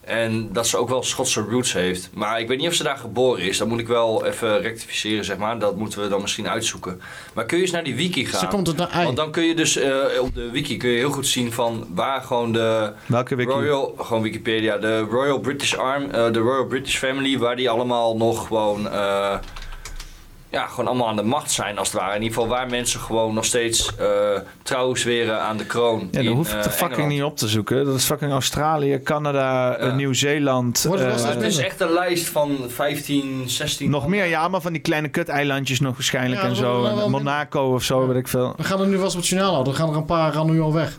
En 0.00 0.52
dat 0.52 0.66
ze 0.66 0.76
ook 0.76 0.88
wel 0.88 1.02
Schotse 1.02 1.40
roots 1.40 1.72
heeft. 1.72 2.10
Maar 2.14 2.40
ik 2.40 2.48
weet 2.48 2.58
niet 2.58 2.68
of 2.68 2.74
ze 2.74 2.82
daar 2.82 2.96
geboren 2.96 3.42
is. 3.42 3.58
Dat 3.58 3.68
moet 3.68 3.80
ik 3.80 3.86
wel 3.86 4.26
even 4.26 4.60
rectificeren, 4.60 5.24
zeg 5.24 5.36
maar. 5.36 5.58
Dat 5.58 5.76
moeten 5.76 6.02
we 6.02 6.08
dan 6.08 6.20
misschien 6.20 6.48
uitzoeken. 6.48 7.00
Maar 7.34 7.44
kun 7.44 7.56
je 7.56 7.62
eens 7.62 7.72
naar 7.72 7.84
die 7.84 7.94
wiki 7.94 8.26
gaan? 8.26 8.40
Ze 8.40 8.46
komt 8.46 8.66
het 8.66 8.76
naar 8.76 8.90
ei. 8.90 9.04
Want 9.04 9.16
dan 9.16 9.30
kun 9.30 9.42
je 9.42 9.54
dus 9.54 9.76
eh, 9.76 10.20
op 10.20 10.34
de 10.34 10.50
wiki 10.50 10.76
kun 10.76 10.88
je 10.88 10.96
heel 10.96 11.10
goed 11.10 11.26
zien 11.26 11.52
van 11.52 11.86
waar 11.94 12.22
gewoon 12.22 12.52
de 12.52 12.92
Welke 13.06 13.34
wiki? 13.34 13.50
Royal, 13.50 13.94
gewoon 13.98 14.22
Wikipedia, 14.22 14.76
de 14.76 14.98
Royal 14.98 15.38
British 15.38 15.74
Arm, 15.74 16.10
eh, 16.10 16.32
de 16.32 16.38
Royal 16.38 16.66
British 16.66 16.96
Family, 16.96 17.38
waar 17.38 17.56
die 17.56 17.70
allemaal 17.70 18.16
nog 18.16 18.46
gewoon, 18.46 18.90
eh, 18.90 19.38
ja, 20.56 20.66
gewoon 20.66 20.86
allemaal 20.86 21.08
aan 21.08 21.16
de 21.16 21.22
macht 21.22 21.50
zijn 21.52 21.78
als 21.78 21.92
het 21.92 22.00
ware. 22.00 22.14
In 22.16 22.22
ieder 22.22 22.36
geval 22.36 22.48
waar 22.56 22.66
mensen 22.70 23.00
gewoon 23.00 23.34
nog 23.34 23.44
steeds 23.44 23.96
eh 23.96 24.06
trouw 24.62 24.94
zweren 24.94 25.40
aan 25.40 25.56
de 25.56 25.64
kroon. 25.66 26.08
Ja, 26.10 26.22
dat 26.22 26.32
hoef 26.34 26.48
ik 26.50 26.56
eh, 26.56 26.62
de 26.62 26.70
fucking 26.70 26.90
Engeland. 26.90 27.12
niet 27.12 27.22
op 27.22 27.36
te 27.36 27.48
zoeken. 27.48 27.84
Dat 27.84 27.94
is 27.94 28.04
fucking 28.04 28.32
Australië, 28.32 29.00
Canada, 29.02 29.76
eh, 29.76 29.94
Nieuw-Zeeland. 29.94 30.82
Het 30.90 31.42
is 31.42 31.56
echt 31.58 31.80
een 31.80 31.92
lijst 31.92 32.28
van 32.28 32.56
15, 32.68 33.42
16. 33.46 33.90
nog 33.90 34.06
meer, 34.06 34.24
ja, 34.26 34.48
maar 34.48 34.60
van 34.60 34.72
die 34.72 34.82
kleine 34.82 35.08
kut-eilandjes 35.08 35.80
nog 35.80 35.92
waarschijnlijk 35.94 36.42
Ja, 36.42 36.48
en 36.48 36.56
zo. 36.56 37.08
Monaco 37.08 37.72
of 37.74 37.82
zo, 37.82 38.06
weet 38.06 38.16
ik 38.16 38.28
veel. 38.28 38.54
We 38.56 38.64
gaan 38.64 38.80
er 38.80 38.86
nu 38.86 38.94
wel 38.96 39.04
eens 39.04 39.14
op 39.14 39.20
het 39.20 39.28
journaal 39.28 39.52
houden. 39.52 39.72
Er 39.72 39.78
gaan 39.78 39.90
er 39.90 39.96
een 39.96 40.04
paar 40.04 40.32
gaan 40.32 40.50
nu 40.50 40.60
al 40.60 40.72
weg. 40.72 40.96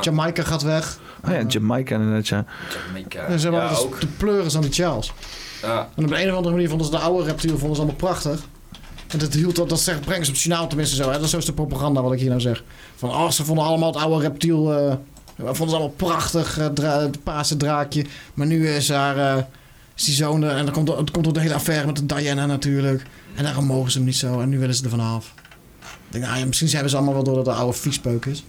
Jamaica 0.00 0.42
gaat 0.42 0.62
weg. 0.62 0.98
Oh 1.24 1.32
ja, 1.32 1.42
Jamaica 1.48 1.94
inderdaad, 1.94 2.28
ja. 2.28 2.44
Jamaica. 2.86 3.20
En 3.24 3.38
ze 3.38 3.46
hebben 3.48 3.62
Ja, 3.64 3.68
dus 3.68 3.82
ook. 3.82 4.00
de 4.00 4.06
pleuris 4.06 4.56
aan 4.56 4.62
die 4.62 4.72
Charles. 4.72 5.12
Ja. 5.62 5.88
En 5.96 6.04
op 6.04 6.10
een 6.10 6.30
of 6.30 6.36
andere 6.36 6.54
manier 6.54 6.68
vonden 6.68 6.86
ze 6.86 6.92
de 6.92 6.98
oude 6.98 7.24
reptiel 7.24 7.58
vonden 7.58 7.76
ze 7.76 7.82
allemaal 7.82 8.00
prachtig. 8.00 8.40
En 9.12 9.18
dat 9.18 9.34
hield 9.34 9.56
dat, 9.56 9.68
dat 9.68 9.80
zegt, 9.80 10.04
ze 10.04 10.30
op 10.30 10.36
journaal 10.36 10.68
tenminste 10.68 10.96
zo. 10.96 11.10
Hè? 11.10 11.20
Dat 11.20 11.34
is 11.34 11.44
de 11.44 11.52
propaganda 11.52 12.02
wat 12.02 12.12
ik 12.12 12.18
hier 12.18 12.28
nou 12.28 12.40
zeg. 12.40 12.64
Van, 12.96 13.10
oh, 13.10 13.30
ze 13.30 13.44
vonden 13.44 13.64
allemaal 13.64 13.92
het 13.92 14.02
oude 14.02 14.22
reptiel. 14.22 14.72
eh 14.74 14.94
vonden 15.36 15.68
ze 15.68 15.74
allemaal 15.74 15.94
prachtig, 15.96 16.58
eh, 16.58 17.00
het 17.00 17.22
paarse 17.22 17.56
draakje. 17.56 18.04
Maar 18.34 18.46
nu 18.46 18.68
is 18.68 18.88
haar, 18.88 19.46
is 19.96 20.04
die 20.04 20.14
zoon 20.14 20.42
er. 20.42 20.56
En 20.56 20.64
dan 20.64 20.74
komt, 20.74 20.88
het 20.88 21.10
komt 21.10 21.24
door 21.24 21.32
de 21.32 21.40
hele 21.40 21.54
affaire 21.54 21.86
met 21.86 21.96
de 21.96 22.06
Diana 22.06 22.46
natuurlijk. 22.46 23.02
En 23.34 23.44
daarom 23.44 23.64
mogen 23.64 23.90
ze 23.90 23.96
hem 23.96 24.06
niet 24.06 24.16
zo. 24.16 24.40
En 24.40 24.48
nu 24.48 24.58
willen 24.58 24.74
ze 24.74 24.84
er 24.84 24.90
vanaf. 24.90 25.34
Ik 25.80 26.18
denk, 26.18 26.24
nou 26.24 26.38
ja, 26.38 26.46
misschien 26.46 26.68
hebben 26.68 26.90
ze 26.90 26.96
allemaal 26.96 27.14
wel 27.14 27.24
door 27.24 27.34
dat 27.34 27.44
de 27.44 27.52
oude 27.52 27.78
viespeuk 27.78 28.26
is. 28.26 28.44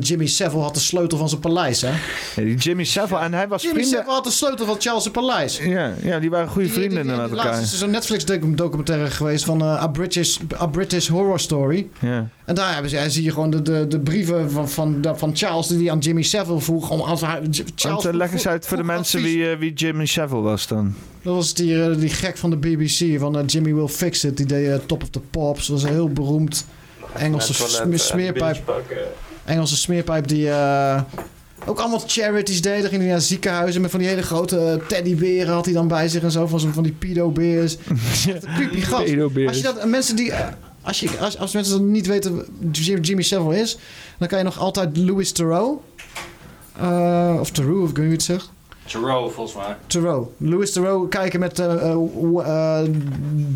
Jimmy 0.00 0.26
Savile 0.26 0.62
had 0.62 0.74
de 0.74 0.80
sleutel 0.80 1.18
van 1.18 1.28
zijn 1.28 1.40
paleis, 1.40 1.80
hè? 1.80 1.88
Ja, 1.88 1.96
die 2.34 2.54
Jimmy 2.56 2.84
Savile, 2.84 3.20
en 3.20 3.34
hij 3.34 3.48
was 3.48 3.62
Jimmy 3.62 3.78
vrienden... 3.78 3.98
Savile 3.98 4.14
had 4.14 4.24
de 4.24 4.30
sleutel 4.30 4.66
van 4.66 4.76
Charles' 4.78 5.10
paleis. 5.10 5.58
Ja, 5.58 5.94
ja, 6.02 6.18
die 6.18 6.30
waren 6.30 6.48
goede 6.48 6.68
vrienden 6.68 6.98
inderdaad 6.98 7.30
Laatst 7.30 7.44
elkaar. 7.44 7.62
is 7.62 7.72
er 7.72 7.78
zo'n 7.78 7.90
Netflix 7.90 8.24
docu- 8.24 8.54
documentaire 8.54 9.10
geweest 9.10 9.44
van 9.44 9.60
eh, 9.60 9.82
A, 9.82 9.86
British, 9.88 10.38
A 10.60 10.66
British 10.66 11.08
Horror 11.08 11.40
Story. 11.40 11.88
Ja. 11.98 12.28
En 12.44 12.54
daar 12.54 12.72
hebben 12.72 12.90
ze, 12.90 12.96
ja, 12.96 13.08
zie 13.08 13.22
je 13.22 13.30
gewoon 13.32 13.50
de, 13.50 13.62
de, 13.62 13.86
de 13.88 14.00
brieven 14.00 14.50
van, 14.50 14.68
van, 14.68 15.04
van 15.16 15.36
Charles 15.36 15.66
die 15.66 15.78
hij 15.78 15.90
aan 15.90 15.98
Jimmy 15.98 16.22
Savile 16.22 16.60
vroeg. 16.60 16.90
Om, 16.90 17.00
als 17.00 17.20
hij, 17.20 17.40
Charles 17.50 17.82
Want, 17.82 18.04
eh, 18.04 18.12
leg 18.12 18.32
eens 18.32 18.46
uit 18.48 18.66
voor 18.66 18.76
de 18.76 18.84
mensen 18.84 19.22
wie, 19.22 19.50
eh, 19.50 19.58
wie 19.58 19.72
Jimmy 19.72 20.06
Savile 20.06 20.40
was 20.40 20.66
dan. 20.66 20.94
Dat 21.22 21.34
was 21.34 21.54
die, 21.54 21.96
die 21.96 22.08
gek 22.08 22.36
van 22.38 22.50
de 22.50 22.56
BBC, 22.56 23.18
van 23.18 23.44
Jimmy 23.46 23.74
Will 23.74 23.88
Fix 23.88 24.24
It. 24.24 24.36
Die 24.36 24.46
deed 24.46 24.88
Top 24.88 25.02
of 25.02 25.08
the 25.08 25.20
Pops. 25.20 25.66
Dat 25.66 25.80
was 25.80 25.82
een 25.88 25.94
heel 25.94 26.08
beroemd 26.12 26.66
Engelse 27.14 27.54
smeerpijp. 27.94 28.82
Engelse 29.50 29.76
smeerpijp 29.76 30.28
die 30.28 30.50
eh, 30.50 31.02
ook 31.66 31.78
allemaal 31.78 32.02
charities 32.06 32.62
deed. 32.62 32.80
Dan 32.80 32.90
ging 32.90 33.02
hij 33.02 33.10
naar 33.10 33.20
ziekenhuizen 33.20 33.80
met 33.80 33.90
van 33.90 34.00
die 34.00 34.08
hele 34.08 34.22
grote 34.22 34.58
eh, 34.58 34.86
teddyberen 34.86 35.52
had 35.54 35.64
hij 35.64 35.74
dan 35.74 35.88
bij 35.88 36.08
zich 36.08 36.22
en 36.22 36.30
zo. 36.30 36.46
Van, 36.46 36.60
zo, 36.60 36.68
van 36.72 36.82
die 36.82 36.92
pedo-beers. 36.92 37.76
Creepy 38.56 38.80
gast. 38.80 39.02
Als 39.48 39.56
je 39.56 39.62
dat, 39.62 39.86
mensen 39.86 40.16
die... 40.16 40.32
eh, 40.32 40.48
Als, 40.82 41.00
je, 41.00 41.08
als, 41.20 41.38
als 41.38 41.52
mensen 41.52 41.72
dat 41.72 41.82
niet 41.82 42.06
weten 42.06 42.44
wie 42.72 43.00
Jimmy 43.00 43.22
Savile 43.22 43.60
is, 43.60 43.78
dan 44.18 44.28
kan 44.28 44.38
je 44.38 44.44
nog 44.44 44.58
altijd 44.58 44.96
Louis 44.96 45.32
Theroux. 45.32 45.80
eh, 46.80 47.36
of 47.40 47.50
Theroux, 47.50 47.82
of 47.82 47.90
ik 47.90 47.96
weet 47.96 48.06
niet 48.08 48.26
hoe 48.26 48.26
je 48.28 48.34
het 48.36 48.42
zegt. 48.44 48.50
Thoreau, 48.90 49.30
volgens 49.32 49.56
mij. 49.56 49.76
Theroux. 49.86 50.28
Louis 50.36 50.72
Theroux 50.72 51.08
kijken 51.08 51.40
met 51.40 51.58
eh, 51.58 51.72
eh, 51.90 52.80
eh, 52.80 52.88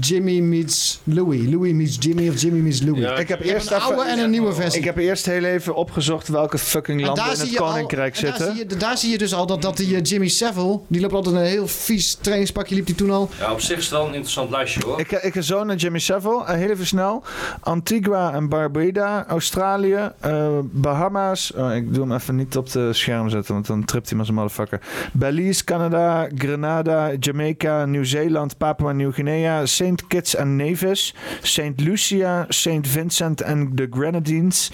Jimmy 0.01 0.39
meets 0.41 1.01
Louis. 1.05 1.47
Louis 1.51 1.73
meets 1.73 1.97
Jimmy 2.01 2.29
of 2.29 2.41
Jimmy 2.41 2.59
meets 2.61 2.83
Louis. 2.83 3.19
ik 3.21 3.29
heb 3.29 3.41
eerst 3.41 3.71
een 3.71 3.81
oude 3.81 4.03
en 4.11 4.19
een 4.19 4.31
nieuwe 4.31 4.53
versie. 4.53 4.79
Ik 4.79 4.85
heb 4.85 4.97
eerst 4.97 5.27
heel 5.27 5.45
even 5.45 5.75
opgezocht 5.75 6.29
welke 6.29 6.59
fucking 6.59 7.01
En 7.01 7.07
landen 7.07 7.25
daar 7.25 7.35
in 7.35 7.41
het 7.41 7.51
je 7.51 7.59
al- 7.61 7.71
koninkrijk 7.71 8.17
en 8.17 8.23
daar 8.23 8.37
zitten. 8.37 8.57
zie, 8.57 8.69
je, 8.69 8.77
daar 8.77 8.99
zie 8.99 9.11
je 9.11 9.19
dus 9.19 9.35
al 9.35 9.47
dat, 9.47 9.63
dat 9.63 9.77
die 9.77 10.01
Jimmy 10.01 10.29
Savile, 10.29 10.81
die 10.87 11.01
loopt 11.01 11.13
altijd 11.15 11.35
een 11.35 11.43
heel 11.43 11.67
vies 11.69 12.15
trainingspakje, 12.15 12.75
liep 12.75 12.87
die 12.87 12.95
toen 12.95 13.11
al. 13.11 13.29
Ja, 13.39 13.53
op 13.53 13.61
zich 13.61 13.77
is 13.77 13.85
het 13.85 13.93
wel 13.93 14.03
een 14.07 14.15
interessant 14.15 14.51
lijstje 14.51 14.81
hoor. 14.85 15.01
Ik, 15.01 15.11
ik 15.13 15.33
ga 15.35 15.41
zo 15.41 15.65
naar 15.65 15.77
Jimmy 15.77 15.99
Savile. 15.99 16.43
Heel 16.47 16.71
even 16.71 16.87
snel. 16.87 17.23
Antigua 17.61 18.33
en 18.33 18.49
Barbuda, 18.49 19.27
Australië, 19.29 20.11
eh, 20.21 20.49
Bahama's. 20.63 21.53
Oh, 21.57 21.75
ik 21.75 21.95
doe 21.95 22.03
hem 22.03 22.13
even 22.13 22.37
niet 22.37 22.57
op 22.57 22.71
de 22.71 22.93
scherm 22.93 23.29
zetten, 23.29 23.55
want 23.55 23.67
dan 23.67 23.85
tript 23.85 24.07
hij 24.09 24.17
maar 24.17 24.27
zijn 24.27 24.39
motherfucker. 24.39 24.81
Belize, 25.25 25.65
Canada, 25.65 26.29
Grenada, 26.29 27.17
Jamaica, 27.19 27.87
Nieuw-Zeeland, 27.87 28.59
Papua 28.59 28.93
Nieuw-Guinea, 28.93 29.67
St. 29.67 30.07
Kitts 30.07 30.35
en 30.35 30.57
Nevis, 30.57 31.15
St. 31.43 31.81
Lucia, 31.81 32.47
St. 32.49 32.87
Vincent 32.87 33.41
en 33.41 33.75
the 33.75 33.87
Grenadines, 33.91 34.71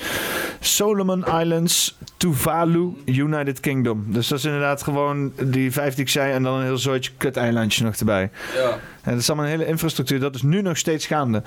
Solomon 0.60 1.24
Islands, 1.40 1.98
Tuvalu, 2.16 2.92
United 3.06 3.60
Kingdom. 3.60 4.04
Dus 4.08 4.28
dat 4.28 4.38
is 4.38 4.44
inderdaad 4.44 4.82
gewoon 4.82 5.32
die 5.42 5.72
vijf 5.72 5.94
die 5.94 6.04
ik 6.04 6.10
zei 6.10 6.32
en 6.32 6.42
dan 6.42 6.54
een 6.54 6.64
heel 6.64 6.78
zooitje 6.78 7.10
kut-eilandje 7.16 7.84
nog 7.84 7.94
erbij. 7.94 8.30
Ja. 8.54 8.78
En 9.02 9.10
dat 9.12 9.20
is 9.20 9.28
allemaal 9.28 9.46
een 9.46 9.50
hele 9.58 9.66
infrastructuur. 9.66 10.20
Dat 10.20 10.34
is 10.34 10.42
nu 10.42 10.62
nog 10.62 10.76
steeds 10.76 11.06
gaande. 11.06 11.42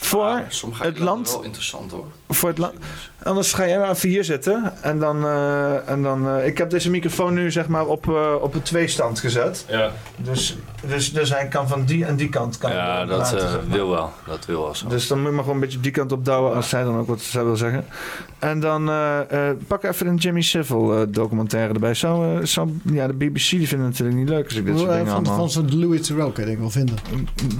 Voor 0.00 0.42
het 0.78 0.98
land... 0.98 1.30
wel 1.30 1.42
interessant 1.42 1.90
hoor. 1.90 2.06
Voor 2.28 2.48
het 2.48 2.58
land. 2.58 2.74
Anders 3.22 3.52
ga 3.52 3.66
jij 3.66 3.78
maar 3.78 3.90
even 3.90 4.08
hier 4.08 4.24
zitten. 4.24 4.72
En 4.82 4.98
dan... 4.98 5.24
eh, 5.24 5.88
en 5.88 6.02
dan 6.02 6.28
eh, 6.28 6.46
ik 6.46 6.58
heb 6.58 6.70
deze 6.70 6.90
microfoon 6.90 7.34
nu 7.34 7.50
zeg 7.50 7.68
maar 7.68 7.86
op, 7.86 8.08
eh, 8.08 8.34
op 8.40 8.54
een 8.54 8.62
tweestand 8.62 9.20
gezet. 9.20 9.64
Ja, 9.68 9.90
Dus, 10.16 10.56
dus, 10.86 11.12
dus 11.12 11.30
hij 11.30 11.48
kan 11.48 11.68
van 11.68 11.84
die 11.84 12.04
en 12.04 12.16
die 12.16 12.28
kant... 12.28 12.58
Kan 12.58 12.72
ja 12.72 13.04
dat 13.04 13.18
laten, 13.18 13.38
eh, 13.38 13.50
zeg 13.50 13.66
maar. 13.66 13.76
wil 13.76 13.88
wel. 13.90 14.12
Dat 14.26 14.46
wil 14.46 14.62
wel 14.62 14.74
zo. 14.74 14.88
Dus 14.88 15.06
dan 15.06 15.18
moet 15.18 15.26
je 15.26 15.32
maar 15.32 15.42
gewoon 15.42 15.56
een 15.56 15.62
beetje 15.62 15.76
op 15.76 15.82
die 15.84 15.92
kant 15.92 16.12
opdouwen 16.12 16.54
als 16.54 16.68
zij 16.68 16.84
dan 16.84 16.98
ook 16.98 17.06
wat 17.06 17.20
zij 17.20 17.44
wil 17.44 17.56
zeggen. 17.56 17.84
En 18.38 18.60
dan 18.60 18.88
eh, 18.88 19.48
eh, 19.50 19.56
pak 19.66 19.82
even 19.84 20.06
een 20.06 20.16
Jimmy 20.16 20.40
Savile 20.42 21.00
eh, 21.00 21.06
documentaire 21.08 21.74
erbij. 21.74 21.94
Zo, 21.94 22.40
zo, 22.44 22.68
ja, 22.92 23.06
de 23.06 23.12
BBC 23.12 23.48
die 23.50 23.68
vinden 23.68 23.86
het 23.86 23.98
natuurlijk 23.98 24.18
niet 24.18 24.28
leuk 24.28 24.44
als 24.44 24.54
ik 24.54 24.64
dit 24.66 24.78
soort 24.78 24.90
dingen 24.90 25.06
van, 25.06 25.14
allemaal... 25.14 25.36
van 25.36 25.50
zo'n 25.50 25.78
Louis 25.78 26.06
Theroux 26.06 26.32
kan 26.34 26.44
je 26.44 26.50
denk 26.50 26.52
ik 26.52 26.58
wel 26.58 26.70
vinden. 26.70 26.97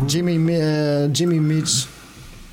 Jimmy, 0.06 0.54
eh, 0.54 1.12
Jimmy 1.12 1.37
meets 1.37 1.88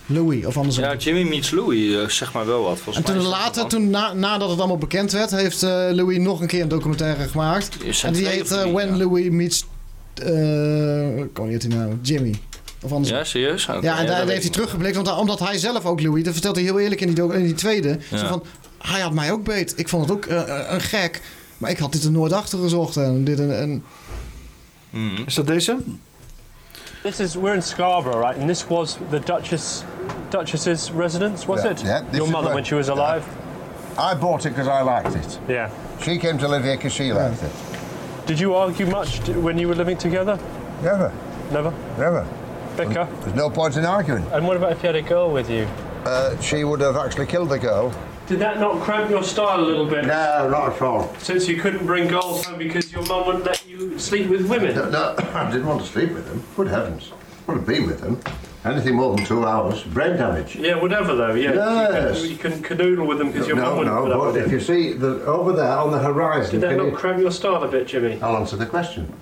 Louis, 0.05 0.45
of 0.45 0.57
andersom. 0.57 0.83
Ja, 0.83 0.95
Jimmy 0.95 1.23
meets 1.23 1.51
Louis, 1.51 1.95
eh, 1.95 2.09
zeg 2.09 2.33
maar 2.33 2.45
wel 2.45 2.63
wat. 2.63 2.79
Volgens 2.79 3.05
En 3.05 3.13
toen 3.13 3.21
mij 3.21 3.31
later, 3.31 3.67
toen 3.67 3.89
na, 3.89 4.13
nadat 4.13 4.49
het 4.49 4.59
allemaal 4.59 4.77
bekend 4.77 5.11
werd, 5.11 5.31
heeft 5.31 5.63
eh, 5.63 5.69
Louis 5.91 6.17
nog 6.17 6.41
een 6.41 6.47
keer 6.47 6.61
een 6.61 6.67
documentaire 6.67 7.27
gemaakt. 7.27 7.77
En 8.03 8.13
die 8.13 8.27
heet 8.27 8.49
When 8.49 8.97
Louis 8.97 9.29
Meets... 9.29 9.65
eh 10.13 11.17
ik 11.17 11.33
kan 11.33 11.45
niet 11.45 11.53
uit 11.53 11.61
die 11.61 11.79
naam. 11.79 11.99
Jimmy. 12.01 12.35
Of 12.81 12.91
andersom. 12.91 13.17
Ja, 13.17 13.23
serieus? 13.23 13.65
Ja, 13.65 13.99
en 13.99 14.05
daar 14.05 14.17
heeft 14.17 14.27
hij 14.27 14.37
ik 14.37 14.51
teruggeblikt, 14.51 14.95
want, 14.95 15.17
omdat 15.17 15.39
hij 15.39 15.57
zelf 15.57 15.85
ook 15.85 16.01
Louis, 16.01 16.23
dat 16.23 16.33
vertelt 16.33 16.55
hij 16.55 16.65
heel 16.65 16.79
eerlijk 16.79 17.01
in 17.01 17.13
die, 17.13 17.33
in 17.33 17.43
die 17.43 17.53
tweede. 17.53 17.99
Ja. 18.09 18.17
Zo 18.17 18.27
van, 18.27 18.43
hij 18.77 19.01
had 19.01 19.13
mij 19.13 19.31
ook 19.31 19.43
beet. 19.43 19.73
Ik 19.75 19.89
vond 19.89 20.09
het 20.09 20.17
ook 20.17 20.25
een 20.69 20.81
gek, 20.81 21.21
maar 21.57 21.69
ik 21.69 21.77
had 21.77 21.91
dit 21.91 22.03
er 22.03 22.11
nooit 22.11 22.33
achter 22.33 22.59
gezocht. 22.59 22.97
En 22.97 23.23
dit 23.23 23.39
en, 23.39 23.59
en... 23.59 23.83
Mhm. 24.89 25.23
Is 25.25 25.33
dat 25.33 25.47
deze? 25.47 25.77
This 27.05 27.19
is 27.19 27.37
we're 27.37 27.53
in 27.53 27.61
Scarborough, 27.61 28.17
right? 28.17 28.35
And 28.35 28.49
this 28.49 28.67
was 28.67 28.97
the 29.11 29.19
Duchess 29.19 29.83
Duchess's 30.31 30.91
residence, 30.91 31.47
was 31.47 31.63
Yeah, 31.63 31.69
it? 31.69 31.83
yeah, 31.83 32.01
Your 32.11 32.25
mother 32.27 32.47
where- 32.47 32.55
when 32.55 32.63
she 32.63 32.73
was 32.73 32.89
alive. 32.89 33.23
I 33.95 34.15
bought 34.15 34.47
it 34.47 34.49
because 34.49 34.67
I 34.67 34.81
liked 34.81 35.15
it. 35.15 35.39
Yeah. 35.47 35.69
She 36.01 36.17
came 36.17 36.39
to 36.39 36.47
live 36.47 36.63
here 36.63 36.75
because 36.77 36.93
she 36.93 37.13
liked 37.13 37.43
it. 37.43 37.51
Did 38.25 38.39
you 38.39 38.55
argue 38.55 38.87
much 38.87 39.19
when 39.29 39.59
you 39.59 39.67
were 39.67 39.75
living 39.75 39.97
together? 39.97 40.39
Never. 40.81 41.11
Never. 41.51 41.71
Never. 41.99 42.25
Bicker. 42.75 43.07
There's 43.21 43.35
no 43.35 43.51
point 43.51 43.77
in 43.77 43.85
arguing. 43.85 44.25
And 44.33 44.47
what 44.47 44.57
about 44.57 44.71
if 44.71 44.81
you 44.81 44.87
had 44.87 44.95
a 44.95 45.03
girl 45.03 45.29
with 45.29 45.47
you? 45.47 45.67
Uh, 46.07 46.35
she 46.41 46.63
would 46.63 46.81
have 46.81 46.97
actually 46.97 47.27
killed 47.27 47.49
the 47.49 47.59
girl. 47.59 47.93
Did 48.27 48.39
that 48.39 48.59
not 48.59 48.81
cramp 48.81 49.11
your 49.11 49.23
style 49.23 49.59
a 49.59 49.61
little 49.61 49.85
bit? 49.85 50.05
No, 50.05 50.49
not 50.49 50.73
at 50.73 50.81
all. 50.81 51.13
Since 51.19 51.47
you 51.47 51.57
couldn't 51.57 51.85
bring 51.85 52.07
girls 52.07 52.43
home 52.45 52.57
because 52.57 52.91
your 52.91 53.05
mum 53.05 53.27
wouldn't 53.27 53.45
let 53.45 53.67
you 53.67 53.99
sleep 53.99 54.29
with 54.29 54.49
women. 54.49 54.75
No, 54.75 54.89
no, 54.89 55.15
I 55.33 55.51
didn't 55.51 55.67
want 55.67 55.81
to 55.81 55.87
sleep 55.87 56.11
with 56.11 56.27
them. 56.27 56.43
Good 56.55 56.67
heavens. 56.67 57.11
I 57.47 57.51
want 57.51 57.65
to 57.65 57.71
be 57.71 57.81
with 57.85 58.01
them. 58.01 58.19
Anything 58.63 58.95
more 58.95 59.15
than 59.15 59.23
two 59.25 59.45
hours, 59.45 59.83
brain 59.83 60.17
damage. 60.17 60.55
Yeah, 60.55 60.81
whatever 60.81 61.13
though. 61.13 61.35
Yeah. 61.35 61.53
Yes. 61.53 62.23
You, 62.25 62.35
couldn't 62.35 62.63
canoodle 62.63 63.05
with 63.05 63.19
them 63.19 63.31
because 63.31 63.47
your 63.47 63.57
mum 63.57 63.65
no, 63.65 63.77
wouldn't 63.77 63.95
put 63.95 64.09
no, 64.09 64.31
but 64.33 64.37
if 64.41 64.51
you 64.51 64.59
see 64.59 64.93
the, 64.93 65.23
over 65.25 65.53
there 65.53 65.77
on 65.77 65.91
the 65.91 65.99
horizon, 65.99 66.59
Did 66.59 66.69
that 66.71 66.77
not 66.77 66.85
you- 66.87 66.91
cramp 66.97 67.21
your 67.21 67.29
style 67.31 67.63
a 67.63 67.67
bit, 67.67 67.85
Jimmy? 67.85 68.19
I'll 68.23 68.37
answer 68.37 68.55
the 68.55 68.65
question. 68.65 69.13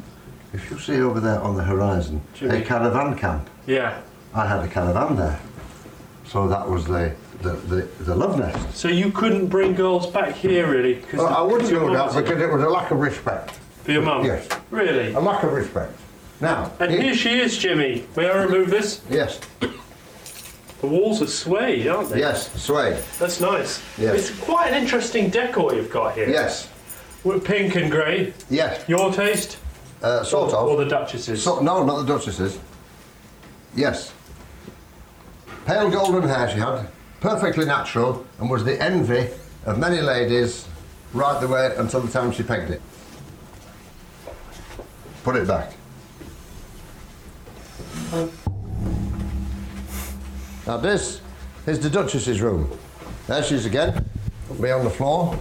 If 0.53 0.71
you 0.71 0.79
see 0.79 1.01
over 1.01 1.19
there 1.19 1.41
on 1.41 1.57
the 1.57 1.63
horizon 1.63 2.21
Jimmy. 2.35 2.59
a 2.59 2.61
caravan 2.61 3.17
camp, 3.17 3.49
Yeah. 3.67 4.01
I 4.33 4.47
had 4.47 4.63
a 4.63 4.67
caravan 4.69 5.17
there. 5.17 5.39
So 6.25 6.47
that 6.47 6.69
was 6.69 6.85
the, 6.85 7.13
the, 7.43 7.51
the, 7.53 7.81
the 8.03 8.15
love 8.15 8.39
nest. 8.39 8.75
So 8.75 8.87
you 8.87 9.11
couldn't 9.11 9.47
bring 9.47 9.75
girls 9.75 10.07
back 10.07 10.33
here 10.33 10.71
really? 10.71 10.95
Cause 10.95 11.19
Well, 11.19 11.27
I 11.27 11.41
wouldn't 11.41 11.69
do 11.69 11.79
that 11.93 12.15
because 12.15 12.41
it 12.41 12.49
was 12.49 12.63
a 12.63 12.69
lack 12.69 12.91
of 12.91 12.99
respect. 12.99 13.51
For 13.83 13.91
your 13.91 14.01
mum? 14.01 14.25
Yes. 14.25 14.47
Really? 14.71 15.13
A 15.13 15.19
lack 15.19 15.43
of 15.43 15.51
respect. 15.51 15.93
Now, 16.39 16.71
And 16.79 16.91
it- 16.91 17.01
here 17.01 17.13
she 17.15 17.39
is, 17.39 17.57
Jimmy. 17.57 18.07
May 18.15 18.29
I 18.29 18.43
remove 18.43 18.69
this? 18.69 19.01
Yes. 19.09 19.39
The 19.59 20.87
walls 20.87 21.21
are 21.21 21.27
suede, 21.27 21.87
aren't 21.87 22.09
they? 22.09 22.19
Yes, 22.19 22.51
suede. 22.61 22.97
That's 23.19 23.39
nice. 23.39 23.81
Yes. 23.97 24.29
It's 24.31 24.39
quite 24.41 24.71
an 24.73 24.81
interesting 24.81 25.29
decor 25.29 25.73
you've 25.73 25.89
got 25.91 26.15
here. 26.15 26.29
Yes. 26.29 26.69
With 27.23 27.45
pink 27.45 27.75
and 27.75 27.89
grey. 27.89 28.33
Yes. 28.49 28.83
Your 28.89 29.13
taste? 29.13 29.57
Uh, 30.01 30.23
sort 30.23 30.51
or, 30.51 30.57
of. 30.57 30.67
Or 30.67 30.83
the 30.83 30.89
Duchess's? 30.89 31.41
So, 31.41 31.61
no, 31.61 31.85
not 31.85 32.05
the 32.05 32.13
Duchess's. 32.13 32.59
Yes. 33.75 34.13
Pale 35.65 35.91
golden 35.91 36.27
hair 36.27 36.49
she 36.49 36.59
had, 36.59 36.85
perfectly 37.23 37.63
natural, 37.63 38.25
and 38.37 38.49
was 38.49 38.65
the 38.65 38.79
envy 38.83 39.29
of 39.65 39.79
many 39.79 40.01
ladies 40.01 40.67
right 41.13 41.39
the 41.39 41.47
way 41.47 41.73
until 41.77 42.01
the 42.01 42.11
time 42.11 42.33
she 42.33 42.43
pegged 42.43 42.69
it. 42.69 42.81
Put 45.23 45.37
it 45.37 45.47
back. 45.47 45.71
Now 50.67 50.75
this 50.75 51.21
is 51.65 51.79
the 51.79 51.89
Duchess's 51.89 52.41
room. 52.41 52.69
There 53.27 53.41
she 53.41 53.55
is 53.55 53.65
again, 53.65 54.03
me 54.59 54.71
on 54.71 54.83
the 54.83 54.89
floor. 54.89 55.39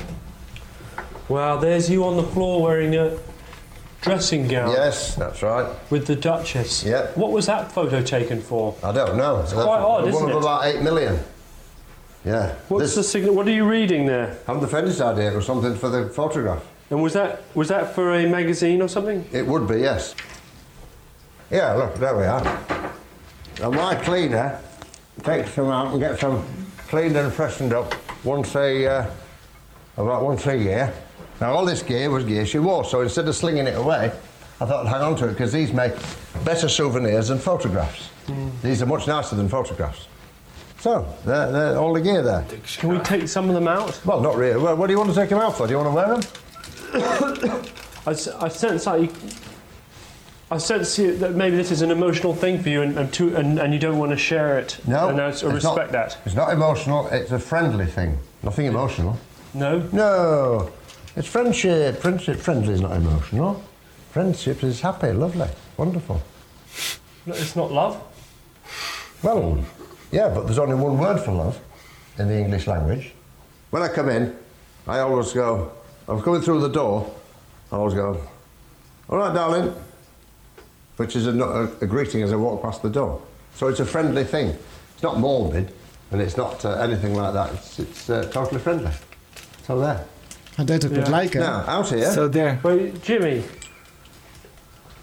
Wow, 1.28 1.56
there's 1.56 1.90
you 1.90 2.04
on 2.04 2.16
the 2.16 2.22
floor 2.22 2.62
wearing 2.62 2.94
a 2.94 3.18
dressing 4.02 4.46
gown. 4.46 4.70
Yes, 4.70 5.16
that's 5.16 5.42
right. 5.42 5.68
With 5.90 6.06
the 6.06 6.14
Duchess. 6.14 6.84
Yeah. 6.84 7.10
What 7.16 7.32
was 7.32 7.46
that 7.46 7.72
photo 7.72 8.00
taken 8.02 8.40
for? 8.40 8.76
I 8.84 8.92
don't 8.92 9.16
know. 9.16 9.40
It's 9.40 9.52
quite 9.52 9.66
odd, 9.66 10.06
isn't 10.06 10.22
One 10.22 10.30
of 10.30 10.36
about 10.36 10.66
eight 10.66 10.80
million. 10.80 11.18
Yeah. 12.24 12.54
What's 12.68 12.94
the 12.94 13.02
signal? 13.02 13.34
What 13.34 13.48
are 13.48 13.52
you 13.52 13.68
reading 13.68 14.06
there? 14.06 14.38
I'm 14.46 14.60
the 14.60 14.66
Fennis 14.66 15.00
idea 15.00 15.36
or 15.36 15.42
something 15.42 15.74
for 15.74 15.88
the 15.88 16.08
photograph. 16.08 16.64
And 16.90 17.02
was 17.02 17.14
that 17.14 17.42
was 17.54 17.68
that 17.68 17.94
for 17.94 18.14
a 18.14 18.28
magazine 18.28 18.80
or 18.82 18.88
something? 18.88 19.24
It 19.32 19.46
would 19.46 19.66
be, 19.66 19.80
yes. 19.80 20.14
Yeah, 21.50 21.72
look, 21.72 21.94
there 21.96 22.16
we 22.16 22.24
are. 22.24 22.42
Now 23.60 23.70
my 23.70 23.94
cleaner 23.96 24.60
takes 25.22 25.54
them 25.54 25.66
out 25.66 25.92
and 25.92 26.00
gets 26.00 26.20
them 26.20 26.44
cleaned 26.88 27.16
and 27.16 27.32
freshened 27.32 27.72
up 27.72 27.94
once 28.24 28.54
a, 28.56 28.86
uh, 28.86 29.10
about 29.96 30.22
once 30.22 30.46
a 30.46 30.56
year. 30.56 30.92
Now 31.40 31.52
all 31.54 31.64
this 31.64 31.82
gear 31.82 32.10
was 32.10 32.24
gear 32.24 32.46
she 32.46 32.58
wore, 32.58 32.84
so 32.84 33.00
instead 33.00 33.26
of 33.26 33.34
slinging 33.34 33.66
it 33.66 33.76
away, 33.76 34.12
I 34.60 34.64
thought 34.66 34.86
I'd 34.86 34.90
hang 34.90 35.02
on 35.02 35.16
to 35.16 35.26
it 35.26 35.30
because 35.30 35.52
these 35.52 35.72
make 35.72 35.92
better 36.44 36.68
souvenirs 36.68 37.28
than 37.28 37.38
photographs. 37.38 38.10
These 38.62 38.80
are 38.80 38.86
much 38.86 39.06
nicer 39.06 39.34
than 39.34 39.48
photographs. 39.48 40.06
So, 40.82 41.06
they're, 41.24 41.52
they're 41.52 41.78
all 41.78 41.92
the 41.92 42.00
gear 42.00 42.22
there. 42.22 42.44
Can 42.78 42.88
we 42.88 42.98
take 42.98 43.28
some 43.28 43.48
of 43.48 43.54
them 43.54 43.68
out? 43.68 44.04
Well, 44.04 44.20
not 44.20 44.34
really. 44.34 44.60
Well, 44.60 44.74
what 44.74 44.88
do 44.88 44.92
you 44.92 44.98
want 44.98 45.10
to 45.10 45.14
take 45.14 45.30
them 45.30 45.38
out 45.38 45.56
for? 45.56 45.68
Do 45.68 45.74
you 45.74 45.78
want 45.78 45.90
to 45.90 45.94
wear 45.94 46.08
them? 46.08 47.64
I 48.44 48.48
sense 48.48 48.86
like 48.86 49.02
you, 49.02 49.30
I 50.50 50.58
sense 50.58 50.96
that 50.96 51.36
maybe 51.36 51.54
this 51.54 51.70
is 51.70 51.82
an 51.82 51.92
emotional 51.92 52.34
thing 52.34 52.60
for 52.60 52.68
you, 52.68 52.82
and 52.82 52.98
and, 52.98 53.12
to, 53.12 53.36
and, 53.36 53.60
and 53.60 53.72
you 53.72 53.78
don't 53.78 53.96
want 53.96 54.10
to 54.10 54.16
share 54.16 54.58
it. 54.58 54.76
No. 54.84 55.08
and 55.08 55.20
I 55.20 55.26
respect 55.28 55.62
not, 55.62 55.92
that. 55.92 56.18
It's 56.26 56.34
not 56.34 56.52
emotional, 56.52 57.06
it's 57.06 57.30
a 57.30 57.38
friendly 57.38 57.86
thing. 57.86 58.18
Nothing 58.42 58.66
emotional. 58.66 59.20
No? 59.54 59.88
No. 59.92 60.72
It's 61.14 61.28
friendship. 61.28 61.98
Friendship. 61.98 62.38
Friendly 62.38 62.74
is 62.74 62.80
not 62.80 62.96
emotional. 62.96 63.62
Friendship 64.10 64.64
is 64.64 64.80
happy, 64.80 65.12
lovely, 65.12 65.48
wonderful. 65.76 66.20
It's 67.28 67.54
not 67.54 67.70
love. 67.70 68.02
Well, 69.22 69.64
yeah, 70.12 70.28
but 70.34 70.44
there's 70.46 70.58
only 70.58 70.74
one 70.74 70.98
word 70.98 71.18
for 71.20 71.32
love 71.32 71.58
in 72.18 72.28
the 72.28 72.38
English 72.38 72.66
language. 72.66 73.12
When 73.70 73.82
I 73.82 73.88
come 73.88 74.08
in, 74.10 74.36
I 74.86 74.98
always 75.00 75.32
go, 75.32 75.70
I'm 76.06 76.20
coming 76.22 76.42
through 76.42 76.60
the 76.60 76.68
door, 76.68 77.10
I 77.70 77.76
always 77.76 77.94
go, 77.94 78.20
all 79.08 79.18
right, 79.18 79.34
darling, 79.34 79.72
which 80.96 81.16
is 81.16 81.26
a, 81.26 81.30
a, 81.30 81.64
a 81.80 81.86
greeting 81.86 82.22
as 82.22 82.32
I 82.32 82.36
walk 82.36 82.62
past 82.62 82.82
the 82.82 82.90
door. 82.90 83.20
So 83.54 83.68
it's 83.68 83.80
a 83.80 83.84
friendly 83.84 84.24
thing. 84.24 84.56
It's 84.94 85.02
not 85.02 85.18
morbid, 85.18 85.72
and 86.10 86.20
it's 86.20 86.36
not 86.36 86.64
uh, 86.64 86.70
anything 86.82 87.14
like 87.14 87.32
that. 87.32 87.52
It's, 87.52 87.78
it's 87.78 88.10
uh, 88.10 88.22
totally 88.30 88.60
friendly. 88.60 88.90
So 89.66 89.80
there. 89.80 90.04
I 90.58 90.64
don't 90.64 90.90
met 90.90 91.08
lijken. 91.08 91.40
hè? 91.40 91.46
Now, 91.46 91.64
out 91.66 91.88
here. 91.88 92.10
So 92.12 92.28
there. 92.28 92.58
Well, 92.62 92.78
Jimmy. 93.02 93.42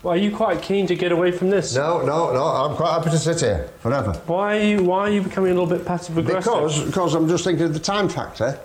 Well, 0.01 0.13
are 0.13 0.17
you 0.17 0.33
quite 0.33 0.61
keen 0.61 0.87
to 0.87 0.95
get 0.95 1.11
away 1.11 1.31
from 1.31 1.49
this? 1.49 1.75
No, 1.75 2.01
no, 2.01 2.31
no. 2.31 2.43
I'm 2.43 2.75
quite 2.75 2.93
happy 2.93 3.09
to 3.09 3.17
sit 3.17 3.41
here 3.41 3.69
forever. 3.79 4.13
Why 4.27 4.57
are 4.57 4.61
you 4.61 4.83
Why 4.83 4.99
are 4.99 5.09
you 5.09 5.21
becoming 5.21 5.51
a 5.51 5.53
little 5.53 5.77
bit 5.77 5.85
passive 5.85 6.17
aggressive? 6.17 6.53
Because, 6.53 6.85
because 6.85 7.15
I'm 7.15 7.27
just 7.27 7.43
thinking 7.43 7.65
of 7.65 7.73
the 7.73 7.79
time 7.79 8.07
factor. 8.07 8.57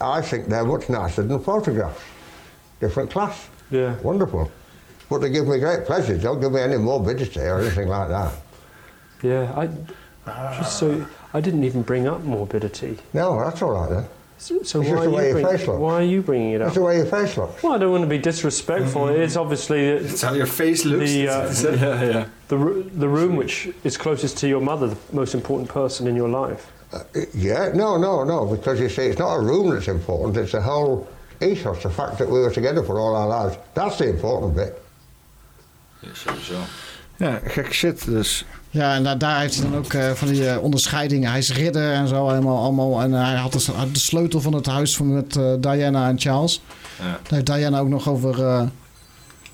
I 0.00 0.20
think 0.20 0.46
they're 0.46 0.64
much 0.64 0.88
nicer 0.88 1.22
than 1.22 1.38
photographs. 1.40 2.00
Different 2.80 3.10
class. 3.10 3.48
Yeah. 3.70 3.96
Wonderful. 4.00 4.50
But 5.08 5.18
they 5.18 5.30
give 5.30 5.46
me 5.46 5.58
great 5.58 5.84
pleasure. 5.86 6.18
Don't 6.18 6.40
give 6.40 6.52
me 6.52 6.60
any 6.60 6.76
morbidity 6.76 7.40
or 7.40 7.60
anything 7.60 7.88
like 7.88 8.08
that. 8.08 8.32
Yeah, 9.22 9.52
I. 9.56 9.68
Just 10.58 10.78
so 10.78 11.06
I 11.32 11.40
didn't 11.40 11.64
even 11.64 11.82
bring 11.82 12.06
up 12.06 12.22
morbidity. 12.22 12.98
No, 13.14 13.42
that's 13.42 13.62
all 13.62 13.72
right 13.72 13.90
then. 13.90 14.04
So, 14.38 14.62
so 14.62 14.80
why, 14.80 14.86
are 14.88 15.04
you 15.04 15.10
way 15.10 15.30
your 15.30 15.40
bring- 15.58 15.80
why 15.80 15.94
are 15.94 16.02
you 16.02 16.22
bringing 16.22 16.52
it 16.52 16.60
up? 16.60 16.66
That's 16.66 16.76
the 16.76 16.82
way 16.82 16.96
your 16.96 17.06
face 17.06 17.36
looks. 17.36 17.60
Well, 17.62 17.72
I 17.72 17.78
don't 17.78 17.90
want 17.90 18.04
to 18.04 18.08
be 18.08 18.18
disrespectful. 18.18 19.08
It's 19.08 19.36
obviously 19.36 19.80
it's 19.88 20.22
how 20.22 20.32
your 20.32 20.46
face 20.46 20.84
looks. 20.84 21.10
The, 21.10 21.28
uh, 21.28 21.52
Yeah, 21.76 22.04
yeah. 22.04 22.26
The, 22.46 22.56
the 22.94 23.08
room 23.08 23.34
which 23.36 23.68
is 23.82 23.96
closest 23.96 24.38
to 24.38 24.48
your 24.48 24.60
mother, 24.60 24.86
the 24.88 24.96
most 25.12 25.34
important 25.34 25.68
person 25.68 26.06
in 26.06 26.14
your 26.14 26.28
life. 26.28 26.70
Uh, 26.92 27.02
yeah, 27.34 27.72
no, 27.74 27.98
no, 27.98 28.24
no, 28.24 28.46
because 28.46 28.80
you 28.80 28.88
see, 28.88 29.06
it's 29.06 29.18
not 29.18 29.34
a 29.34 29.40
room 29.40 29.70
that's 29.70 29.88
important, 29.88 30.36
it's 30.36 30.52
the 30.52 30.62
whole 30.62 31.06
ethos, 31.42 31.82
the 31.82 31.90
fact 31.90 32.16
that 32.18 32.26
we 32.28 32.38
were 32.40 32.50
together 32.50 32.82
for 32.82 32.98
all 32.98 33.14
our 33.16 33.26
lives. 33.28 33.58
That's 33.74 33.98
the 33.98 34.08
important 34.08 34.54
bit. 34.54 34.80
Ja, 36.02 36.08
sowieso. 36.14 36.60
Ja, 37.18 37.40
gek 37.44 37.72
shit 37.72 38.04
dus. 38.06 38.44
Ja, 38.70 38.94
en 38.94 39.04
daar, 39.04 39.18
daar 39.18 39.40
heeft 39.40 39.54
hij 39.54 39.70
dan 39.70 39.78
ook 39.78 39.92
eh, 39.92 40.10
van 40.10 40.28
die 40.28 40.48
eh, 40.48 40.62
onderscheidingen. 40.62 41.30
Hij 41.30 41.38
is 41.38 41.52
ridder 41.52 41.92
en 41.92 42.08
zo 42.08 42.28
helemaal 42.28 42.62
allemaal. 42.62 43.02
En 43.02 43.12
hij 43.12 43.34
had 43.34 43.52
de, 43.52 43.98
sleutel 43.98 44.40
van 44.40 44.52
het 44.52 44.66
huis 44.66 44.96
van 44.96 45.14
met 45.14 45.36
eh, 45.36 45.52
Diana 45.60 46.08
en 46.08 46.18
Charles. 46.20 46.62
Ja. 46.98 47.04
Daar 47.04 47.20
heeft 47.28 47.46
Diana 47.46 47.78
ook 47.78 47.88
nog 47.88 48.08
over 48.08 48.68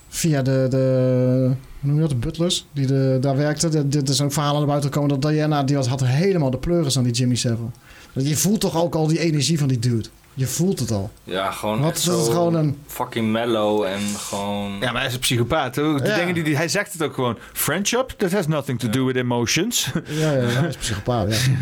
via 0.08 0.42
de, 0.42 0.66
de 0.70 1.50
hoe 1.80 1.92
noem 1.92 1.94
je 1.94 2.00
dat, 2.00 2.10
de 2.10 2.26
butlers 2.26 2.66
die 2.72 2.86
de, 2.86 3.18
daar 3.20 3.36
werkten. 3.36 3.90
Dit- 3.90 4.08
is 4.08 4.20
ook 4.20 4.32
verhalen 4.32 4.58
naar 4.58 4.68
buiten 4.68 4.92
gekomen 4.92 5.20
dat 5.20 5.30
Diana 5.32 5.62
die 5.62 5.76
had 5.76 6.04
helemaal 6.04 6.50
de 6.50 6.58
pleuris 6.58 6.98
aan 6.98 7.04
die 7.04 7.12
Jimmy 7.12 7.34
Savile. 7.34 7.68
Je 8.12 8.36
voelt 8.36 8.60
toch 8.60 8.76
ook 8.82 8.94
al 8.94 9.06
die 9.06 9.18
energie 9.18 9.58
van 9.58 9.68
die 9.68 9.78
dude. 9.78 10.08
Je 10.34 10.46
voelt 10.46 10.78
het 10.78 10.90
al. 10.90 11.10
Ja, 11.24 11.50
gewoon 11.50 11.80
Wat 11.80 11.96
is 11.96 12.04
het 12.04 12.14
zo 12.14 12.22
gewoon 12.32 12.54
een- 12.54 12.78
fucking 12.86 13.32
mellow 13.32 13.82
en 13.84 14.00
gewoon... 14.00 14.72
Ja, 14.80 14.90
maar 14.90 14.96
hij 15.00 15.06
is 15.06 15.14
een 15.14 15.20
psychopaat. 15.20 15.74
De 15.74 16.00
Ja. 16.04 16.16
dingen 16.16 16.34
die, 16.34 16.42
die, 16.44 16.56
hij 16.56 16.68
zegt 16.68 16.92
het 16.92 17.02
ook 17.02 17.14
gewoon. 17.14 17.38
Friendship, 17.52 18.08
that 18.16 18.32
has 18.32 18.46
nothing 18.46 18.78
to 18.78 18.88
do 18.90 19.04
with 19.04 19.16
emotions. 19.16 19.90
Ja, 20.08 20.30
ja, 20.32 20.38
hij 20.46 20.68
is 20.68 20.76
psychopaat, 20.76 21.36
ja. 21.36 21.52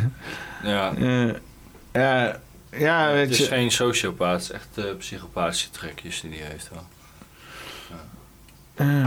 Ja. 0.71 0.95
Eh, 0.95 1.35
ja, 1.93 2.39
ja, 2.71 3.09
het 3.09 3.31
is 3.31 3.39
je. 3.39 3.45
geen 3.45 3.71
sociopaat, 3.71 4.33
het 4.33 4.43
is 4.43 4.51
echt 4.51 4.69
eh, 4.75 4.85
psychopathische 4.99 5.71
trekjes 5.71 6.21
die 6.21 6.31
hij 6.41 6.49
heeft 6.51 6.69
wel. 6.73 6.83
Eh, 8.75 9.07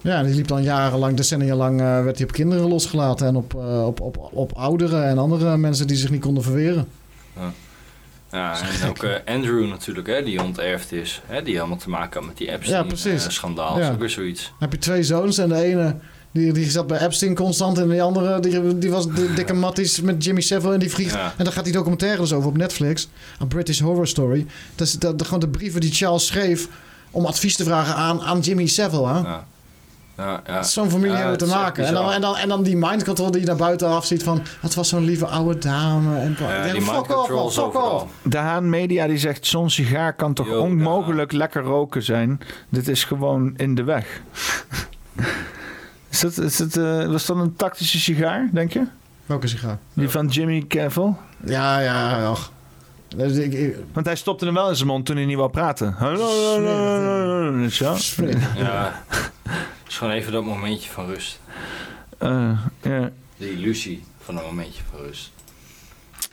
Ja, 0.00 0.22
die 0.22 0.34
liep 0.34 0.48
dan 0.48 0.62
jarenlang, 0.62 1.16
decennia 1.16 1.54
lang, 1.54 1.80
eh, 1.80 2.02
werd 2.02 2.16
hij 2.18 2.26
op 2.26 2.32
kinderen 2.32 2.68
losgelaten. 2.68 3.26
En 3.26 3.36
op, 3.36 3.54
eh, 3.54 3.86
op, 3.86 4.00
op, 4.00 4.28
op 4.32 4.52
ouderen 4.52 5.04
en 5.08 5.18
andere 5.18 5.56
mensen 5.56 5.86
die 5.86 5.96
zich 5.96 6.10
niet 6.10 6.20
konden 6.20 6.42
verweren. 6.42 6.88
Ja, 7.36 7.52
ja 8.30 8.60
en 8.80 8.88
ook 8.88 9.02
eh, 9.02 9.34
Andrew 9.34 9.68
natuurlijk, 9.68 10.06
hè, 10.06 10.22
die 10.22 10.42
onterfd 10.42 10.92
is. 10.92 11.20
Hè, 11.26 11.42
die 11.42 11.58
allemaal 11.58 11.78
te 11.78 11.88
maken 11.88 12.18
had 12.20 12.28
met 12.28 12.38
die. 12.38 12.50
Epstein-schandaal. 12.50 13.78
Ja. 13.78 13.86
is 13.86 13.92
ook 13.92 13.98
weer 13.98 14.10
zoiets. 14.10 14.42
Dan 14.44 14.54
heb 14.58 14.72
je 14.72 14.78
twee 14.78 15.02
zoons 15.02 15.38
en 15.38 15.48
de 15.48 15.62
ene 15.62 15.96
die, 16.30 16.52
die 16.52 16.70
zat 16.70 16.86
bij 16.86 16.98
Epstein 16.98 17.34
constant. 17.34 17.78
En 17.78 17.88
die 17.88 18.02
andere 18.02 18.40
die, 18.40 18.78
die 18.78 18.90
was 18.90 19.06
de 19.06 19.34
dikke 19.34 19.52
matties 19.64 20.00
met 20.00 20.24
Jimmy 20.24 20.40
Savile. 20.40 20.72
En 20.72 20.78
die 20.78 20.90
vliegt. 20.90 21.14
Ja. 21.14 21.34
En 21.36 21.44
daar 21.44 21.52
gaat 21.52 21.64
die 21.64 21.72
documentaire 21.72 22.20
dus 22.20 22.32
over 22.32 22.48
op 22.48 22.56
Netflix. 22.56 23.08
A 23.42 23.44
British 23.44 23.80
Horror 23.80 24.06
Story. 24.06 24.46
Dat 24.74 24.86
is 24.86 24.92
dat, 24.92 25.22
gewoon 25.24 25.40
de 25.40 25.48
brieven 25.48 25.80
die 25.80 25.92
Charles 25.92 26.26
schreef 26.26 26.68
om 27.10 27.26
advies 27.26 27.56
te 27.56 27.64
vragen 27.64 27.94
aan, 27.94 28.20
aan 28.20 28.40
Jimmy 28.40 28.66
Savile. 28.66 29.06
Hè? 29.06 29.18
Ja. 29.18 29.46
Ja, 30.18 30.42
ja. 30.46 30.62
Zo'n 30.62 30.90
familie 30.90 31.10
Ja, 31.10 31.16
hebben 31.18 31.38
te 31.38 31.46
maken. 31.46 31.84
En 31.84 31.94
dan, 31.94 32.12
en, 32.12 32.20
dan, 32.20 32.36
en 32.36 32.48
dan 32.48 32.62
die 32.62 32.76
mind 32.76 33.04
control 33.04 33.30
die 33.30 33.40
je 33.40 33.46
naar 33.46 33.56
buiten 33.56 33.88
af 33.88 34.06
ziet 34.06 34.22
van... 34.22 34.42
Het 34.60 34.74
was 34.74 34.88
zo'n 34.88 35.04
lieve 35.04 35.26
oude 35.26 35.58
dame. 35.58 36.18
En, 36.18 36.36
Ja, 36.38 36.66
Ja, 36.66 36.72
die 36.72 36.82
fuck 36.82 36.92
mind 36.92 36.98
off, 37.08 37.14
control 37.16 37.38
man, 37.38 37.48
is 37.48 37.54
fuck 37.54 37.64
overal. 37.64 37.90
off. 37.90 38.04
De 38.22 38.36
Haan 38.38 38.70
Media 38.70 39.06
die 39.06 39.18
zegt: 39.18 39.46
zo'n 39.46 39.70
sigaar 39.70 40.12
kan 40.14 40.34
toch 40.34 40.46
Yo, 40.46 40.60
onmogelijk 40.60 41.32
lekker 41.32 41.62
roken 41.62 42.02
zijn. 42.02 42.40
Dit 42.68 42.88
is 42.88 43.04
gewoon 43.04 43.52
in 43.56 43.74
de 43.74 43.82
weg. 43.84 44.20
is 46.10 46.20
dat, 46.20 46.38
is 46.38 46.56
dat, 46.56 46.76
eh, 46.76 47.06
was 47.06 47.26
dat 47.26 47.36
een 47.36 47.56
tactische 47.56 47.98
sigaar, 47.98 48.48
denk 48.52 48.72
je? 48.72 48.82
Welke 49.26 49.46
sigaar? 49.46 49.78
Die 49.92 50.08
van 50.08 50.26
Jimmy 50.26 50.64
Cavill? 50.68 51.12
Ja, 51.44 51.80
ja, 51.80 52.26
ach. 52.26 52.52
Dus 53.16 53.36
ik- 53.36 53.52
ik- 53.52 53.76
Want 53.92 54.06
hij 54.06 54.16
stopte 54.16 54.44
hem 54.44 54.54
wel 54.54 54.68
in 54.68 54.76
zijn 54.76 54.88
mond 54.88 55.06
toen 55.06 55.16
hij 55.16 55.24
niet 55.24 55.36
wou 55.36 55.50
praten. 55.50 55.94
Hallo. 55.98 56.28
Ja, 58.56 58.92
is 59.88 59.96
gewoon 59.96 60.12
even 60.12 60.32
dat 60.32 60.44
momentje 60.44 60.90
van 60.90 61.06
rust. 61.06 61.40
Ja. 62.82 63.12
De 63.36 63.52
illusie 63.52 64.04
van 64.20 64.36
een 64.36 64.44
momentje 64.44 64.82
van 64.90 65.00
rust. 65.00 65.30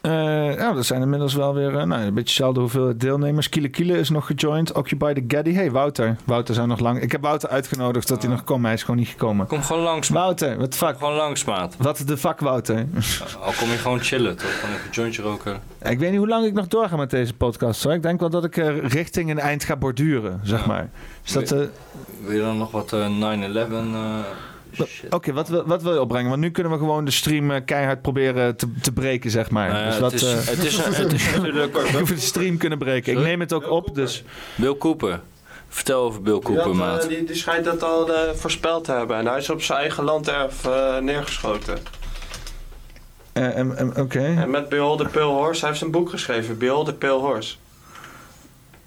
Eh, 0.06 0.12
nou, 0.58 0.78
er 0.78 0.84
zijn 0.84 1.02
inmiddels 1.02 1.34
wel 1.34 1.54
weer 1.54 1.78
eh, 1.78 1.86
nou, 1.86 2.02
een 2.02 2.14
beetje 2.14 2.36
dezelfde 2.36 2.60
hoeveelheid 2.60 3.00
deelnemers. 3.00 3.50
Kiele 3.50 3.68
Kiele 3.68 3.98
is 3.98 4.10
nog 4.10 4.26
gejoined. 4.26 4.74
Occupy 4.74 5.14
the 5.14 5.24
Gaddy. 5.28 5.54
Hey, 5.54 5.72
Wouter. 5.72 6.16
Wouter 6.26 6.56
zou 6.56 6.68
nog 6.68 6.80
lang... 6.80 7.02
Ik 7.02 7.12
heb 7.12 7.22
Wouter 7.22 7.50
uitgenodigd 7.50 8.08
dat 8.08 8.22
hij 8.22 8.32
nog 8.32 8.44
komt. 8.44 8.60
maar 8.60 8.70
Hij 8.70 8.80
is 8.80 8.84
gewoon 8.84 9.00
niet 9.00 9.10
gekomen. 9.10 9.48
Kom 9.48 9.62
gewoon 9.62 9.82
langs, 9.82 10.10
Wouter, 10.10 10.58
wat 10.58 10.72
de 10.72 10.78
fuck? 10.78 10.98
Gewoon 10.98 11.14
langs, 11.14 11.44
maat. 11.44 11.76
Wat 11.78 12.04
de 12.06 12.18
fuck, 12.18 12.40
Wouter? 12.40 12.86
Al 13.42 13.52
kom 13.60 13.70
je 13.70 13.78
gewoon 13.78 14.00
chillen, 14.00 14.38
toch? 14.38 14.60
Gewoon 14.60 14.76
even 14.76 14.86
een 14.86 14.92
jointje 14.92 15.22
roken. 15.22 15.60
ik 15.82 16.00
weet 16.00 16.10
niet 16.10 16.20
hoe 16.20 16.28
lang 16.28 16.46
ik 16.46 16.54
nog 16.54 16.68
doorga 16.68 16.96
met 16.96 17.10
deze 17.10 17.34
podcast. 17.34 17.84
Hoor. 17.84 17.94
Ik 17.94 18.02
denk 18.02 18.20
wel 18.20 18.30
dat 18.30 18.44
ik 18.44 18.58
eh, 18.58 18.78
richting 18.78 19.30
een 19.30 19.40
eind 19.40 19.64
ga 19.64 19.76
borduren, 19.76 20.40
zeg 20.44 20.66
maar. 20.66 20.90
Is 21.24 21.32
dat... 21.32 21.50
Wil 21.50 22.32
je 22.32 22.40
dan 22.40 22.58
nog 22.58 22.72
wat 22.72 22.94
eh, 22.94 23.08
9-11... 23.08 24.55
Oké, 25.10 25.34
wat, 25.34 25.48
wil- 25.50 25.64
wat 25.66 25.82
wil 25.84 25.94
je 25.94 26.02
opbrengen? 26.02 26.30
Want 26.30 26.42
nu 26.42 26.52
kunnen 26.52 26.72
we 26.72 26.78
gewoon 26.78 27.06
de 27.06 27.12
stream 27.12 27.52
eh, 27.52 27.62
keihard 27.66 28.02
proberen 28.02 28.56
te, 28.56 28.68
te 28.82 28.92
breken, 28.92 29.32
zeg 29.32 29.50
maar. 29.50 29.70
Nou 29.70 29.86
dus 29.86 30.12
het 30.12 30.14
is- 30.14 30.24
eh, 30.24 30.30
het 30.56 30.64
is- 30.64 30.78
het 30.78 31.14
is 31.14 31.32
natuurlijk- 31.36 32.08
de 32.08 32.18
stream 32.18 32.58
kunnen 32.58 32.78
breken. 32.78 33.14
Ik 33.14 33.20
neem 33.20 33.40
het 33.40 33.54
ook 33.54 33.70
op, 33.70 33.96
dus... 33.96 34.24
Bill 34.56 34.78
Cooper. 34.78 35.20
Vertel 35.70 36.02
over 36.02 36.22
Bill 36.22 36.34
Die, 36.34 36.42
Cooper, 36.44 36.64
had, 36.64 36.72
eh, 36.74 36.80
maat. 36.80 37.08
die, 37.10 37.24
die 37.24 37.36
schijnt 37.36 37.66
dat 37.66 37.84
al 37.84 38.14
eh, 38.14 38.34
voorspeld 38.34 38.84
te 38.84 38.92
hebben. 38.92 39.18
En 39.18 39.28
hij 39.28 39.38
is 39.38 39.50
op 39.50 39.62
zijn 39.62 39.80
eigen 39.80 40.04
landerf 40.04 40.66
eh 40.66 40.98
neergeschoten. 40.98 41.78
Eh, 43.34 43.60
Oké. 43.98 44.20
En 44.20 44.50
met 44.50 44.70
Behold 44.70 44.98
the 45.00 45.06
Pale 45.06 45.26
Horse, 45.32 45.60
hij 45.62 45.70
heeft 45.70 45.82
een 45.82 45.92
boek 45.92 46.10
geschreven. 46.10 46.58
Behold 46.58 46.86
the 46.86 46.94
Pale 46.94 47.20
Horse. 47.20 47.56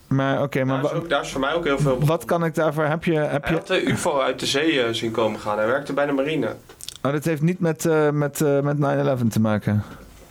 Maar 0.08 0.42
oké, 0.42 0.64
maar 0.64 0.82
Daar 0.82 0.92
is, 0.92 0.98
ook, 0.98 1.08
daar 1.08 1.20
is 1.22 1.30
voor 1.30 1.40
mij 1.40 1.54
ook 1.54 1.64
heel 1.64 1.78
veel... 1.78 1.98
wat 2.04 2.24
kan 2.24 2.44
ik 2.44 2.54
daarvoor... 2.54 2.84
Heb 2.84 3.04
je... 3.04 3.12
Heb 3.18 3.42
Hij 3.44 3.52
je 3.52 3.58
had 3.58 3.66
de 3.66 3.82
UFO 3.82 4.20
uit 4.20 4.40
de 4.40 4.46
zee 4.46 4.82
eh, 4.82 4.92
zien 4.92 5.10
komen 5.10 5.40
gaan. 5.40 5.58
Hij 5.58 5.66
werkte 5.66 5.92
bij 5.92 6.06
de 6.06 6.12
marine. 6.12 6.54
oh, 7.02 7.12
dit 7.12 7.24
heeft 7.24 7.42
niet 7.42 7.60
met, 7.60 7.86
eh, 7.86 8.10
met, 8.10 8.40
eh, 8.40 8.60
met 8.60 8.76
9-11 8.78 9.28
te 9.28 9.40
maken. 9.40 9.82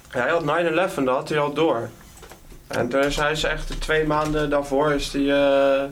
Hij 0.09 0.29
had 0.29 0.43
9-11, 0.43 1.03
dat 1.05 1.15
had 1.15 1.29
hij 1.29 1.39
al 1.39 1.53
door. 1.53 1.89
En 2.67 2.91
hij 2.91 3.31
is 3.31 3.43
echt 3.43 3.81
twee 3.81 4.05
maanden 4.07 4.49
daarvoor 4.49 4.91
is 4.93 5.13
hij, 5.13 5.21
eh, 5.21 5.27
ja, 5.27 5.89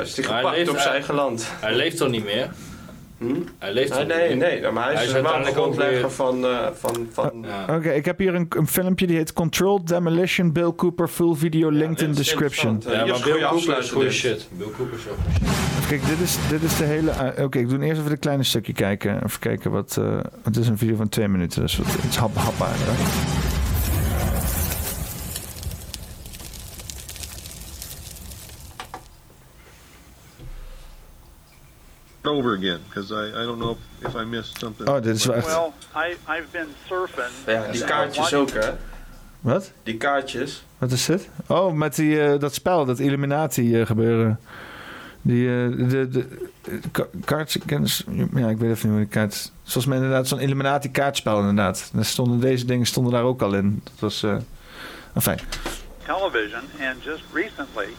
is 0.00 0.16
hij 0.16 0.24
hij 0.24 0.36
gepakt 0.36 0.56
leeft- 0.56 0.68
op 0.70 0.74
zijn 0.76 0.88
hij- 0.88 0.96
eigen 0.96 1.14
land. 1.14 1.46
Hij 1.60 1.74
leeft 1.74 1.96
toch 1.96 2.08
niet 2.08 2.24
meer? 2.24 2.48
Hm? 3.28 3.34
Hij 3.58 3.72
leeft 3.72 4.06
Nee, 4.06 4.06
nee, 4.06 4.60
nee, 4.60 4.70
maar 4.70 4.84
hij 4.84 4.92
is, 4.92 4.98
Hij 4.98 5.06
is 5.06 5.12
wel 5.12 5.34
een 5.34 5.40
ook 5.40 5.46
grondlegger 5.46 6.00
weer- 6.00 6.10
van... 6.10 6.44
eh, 6.46 6.66
van, 6.74 7.08
van 7.12 7.44
Oké, 7.76 7.90
ik 7.90 8.04
heb 8.04 8.18
hier 8.18 8.34
een, 8.34 8.46
een 8.48 8.66
filmpje 8.66 9.06
die 9.06 9.16
heet 9.16 9.32
Controlled 9.32 9.86
Demolition 9.86 10.52
Bill 10.52 10.72
Cooper 10.76 11.08
Full 11.08 11.34
Video 11.34 11.70
linked 11.70 12.00
in 12.00 12.12
description. 12.12 12.82
Ja, 12.88 12.96
maar 12.96 13.04
Bill 13.04 13.14
goede 13.32 13.46
Cooper 13.48 13.78
is 13.78 13.90
goede 13.90 14.10
shit. 14.10 14.48
Bill 14.58 14.66
Cooper 14.76 14.98
is 14.98 15.08
ook 15.08 15.16
goede 15.24 15.48
shit. 15.48 15.88
Kijk, 15.88 16.06
dit 16.06 16.20
is, 16.20 16.36
dit 16.48 16.62
is 16.62 16.76
de 16.76 16.84
hele... 16.84 17.10
ah, 17.12 17.44
Oké, 17.44 17.58
ik 17.58 17.68
doe 17.68 17.84
eerst 17.84 18.00
even 18.00 18.12
een 18.12 18.18
kleine 18.18 18.42
stukje 18.42 18.72
kijken. 18.72 19.24
Even 19.24 19.38
kijken 19.40 19.70
wat... 19.70 19.96
eh 19.98 20.18
het 20.42 20.56
is 20.56 20.68
een 20.68 20.78
video 20.78 20.96
van 20.96 21.08
twee 21.08 21.28
minuten, 21.28 21.60
dus 21.62 21.76
wat, 21.76 21.86
het 21.86 22.04
is 22.10 22.16
hap, 22.16 22.36
hapbaar. 22.36 22.74
Over 32.26 32.54
again 32.54 32.80
because 32.88 33.12
I, 33.12 33.42
I 33.42 33.44
don't 33.44 33.58
know 33.58 33.70
if, 33.70 34.08
if 34.08 34.14
I 34.14 34.24
missed 34.24 34.58
something. 34.58 34.88
Oh, 34.88 35.02
dit 35.02 35.16
is 35.16 35.24
wel 35.24 35.36
echt... 35.36 35.46
Well, 35.46 35.72
I, 35.94 36.16
I've 36.28 36.50
been 36.50 36.68
surfing. 36.86 37.32
Ja, 37.46 37.70
die 37.72 37.84
kaartjes 37.84 38.34
ook, 38.34 38.50
hè? 38.50 38.70
Wat? 39.40 39.72
Die 39.82 39.96
kaartjes. 39.96 40.64
Wat 40.78 40.92
is 40.92 41.04
dit? 41.04 41.28
Oh, 41.46 41.72
met 41.72 41.94
die, 41.94 42.20
eh, 42.20 42.38
dat 42.40 42.54
spel, 42.54 42.84
dat 42.84 42.98
Illuminati 42.98 43.80
eh, 43.80 43.86
gebeuren. 43.86 44.40
Die, 45.22 45.48
eh, 45.48 45.88
de, 45.88 46.08
de, 46.08 46.08
de 46.08 46.26
ja, 48.34 48.48
ik 48.48 48.58
weet 48.58 48.70
even 48.70 48.70
niet 48.70 48.82
hoe 48.82 48.96
die 48.96 49.06
kaart... 49.06 49.52
Zoals 49.62 49.86
mij 49.86 49.96
inderdaad 49.96 50.28
zo'n 50.28 50.40
Illuminati 50.40 50.90
kaartspel 50.90 51.38
inderdaad. 51.38 51.90
Daar 51.92 52.04
stonden 52.04 52.40
deze 52.40 52.64
dingen 52.64 52.86
stonden 52.86 53.12
daar 53.12 53.22
ook 53.22 53.42
al 53.42 53.54
in. 53.54 53.80
Dat 53.84 53.98
was, 53.98 54.22
eh 54.22 54.36
enfin. 55.14 55.38
television, 56.06 56.62
and 56.80 57.02
just 57.02 57.22
recently, 57.32 57.94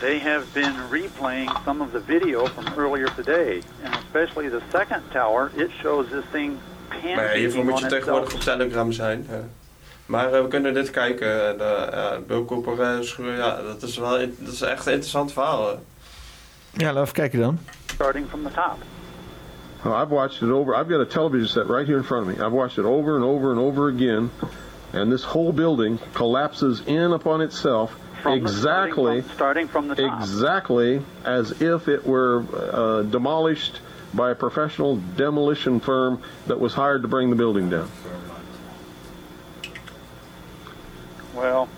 they 0.00 0.18
have 0.18 0.44
been 0.52 0.74
replaying 0.90 1.50
some 1.64 1.82
of 1.82 1.90
the 1.92 2.00
video 2.06 2.46
from 2.46 2.64
earlier 2.78 3.08
today, 3.14 3.62
and 3.84 3.94
especially 3.94 4.48
the 4.50 4.60
second 4.70 5.02
tower. 5.12 5.50
It 5.56 5.70
shows 5.82 6.06
this 6.10 6.24
thing 6.32 6.58
Maar 7.14 7.24
ja, 7.32 7.38
hiervoor 7.38 7.64
moet 7.64 7.78
je 7.78 7.86
tegenwoordig 7.86 8.34
op 8.34 8.40
Telegram 8.40 8.92
zijn. 8.92 9.26
ja. 9.30 9.40
Maar 10.06 10.32
eh, 10.32 10.42
we 10.42 10.48
kunnen 10.48 10.74
dit 10.74 10.90
kijken. 10.90 11.46
En, 11.48 11.60
eh, 11.60 11.92
ja, 11.92 12.18
Bill 12.26 12.44
Cooper, 12.44 12.80
eh, 12.80 12.98
is- 12.98 13.16
ja, 13.20 13.62
dat 13.62 13.82
is 13.82 13.96
wel 13.98 14.18
dat 14.38 14.52
is 14.52 14.60
echt 14.60 14.86
een 14.86 14.92
interessant 14.92 15.32
verhaal. 15.32 15.66
hè. 15.68 15.72
Ja, 15.72 15.78
laten 16.92 16.94
we 16.94 17.00
even 17.00 17.12
kijken 17.12 17.40
dan. 17.40 17.58
Starting 17.86 18.26
from 18.28 18.42
the 18.42 18.50
top. 18.54 18.76
Oh, 19.84 20.00
I've 20.02 20.14
watched 20.14 20.42
it 20.42 20.50
over. 20.50 20.74
I've 20.74 20.92
got 20.92 21.00
a 21.00 21.04
television 21.10 21.48
set 21.48 21.66
right 21.68 21.86
here 21.86 21.96
in 21.98 22.04
front 22.04 22.26
of 22.26 22.36
me. 22.36 22.44
I've 22.44 22.54
watched 22.54 22.78
it 22.78 22.84
over 22.84 23.14
and 23.14 23.24
over 23.24 23.50
and 23.50 23.58
over 23.58 23.88
again, 23.88 24.30
and 24.94 25.10
this 25.10 25.24
whole 25.24 25.52
building 25.52 25.98
collapses 26.12 26.82
in 26.84 27.12
upon 27.12 27.40
itself 27.40 27.90
From 28.22 28.38
the- 28.38 28.44
exactly, 28.46 29.22
starting 29.34 29.68
from 29.68 29.88
the 29.88 29.94
top. 29.94 30.20
exactly 30.20 31.02
as 31.24 31.62
if 31.62 31.88
it 31.88 32.06
were 32.06 32.44
uh, 32.54 33.02
demolished 33.02 33.80
by 34.12 34.30
a 34.30 34.34
professional 34.34 34.96
demolition 35.16 35.80
firm 35.80 36.22
that 36.46 36.58
was 36.60 36.74
hired 36.74 37.02
to 37.02 37.08
bring 37.08 37.30
the 37.30 37.36
building 37.36 37.70
down. 37.70 37.90
Well, 41.34 41.68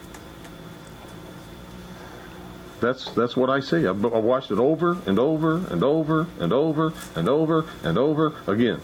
That's 2.81 3.05
that's 3.13 3.37
what 3.37 3.49
I 3.49 3.61
see. 3.61 3.87
I've, 3.87 4.05
I've 4.05 4.25
watched 4.25 4.51
it 4.51 4.59
over 4.59 4.97
and 5.07 5.19
over 5.21 5.59
and 5.71 5.85
over 5.85 6.27
and 6.41 6.53
over 6.53 6.93
and 7.15 7.29
over 7.29 7.65
and 7.85 7.97
over 7.99 8.33
again. 8.49 8.81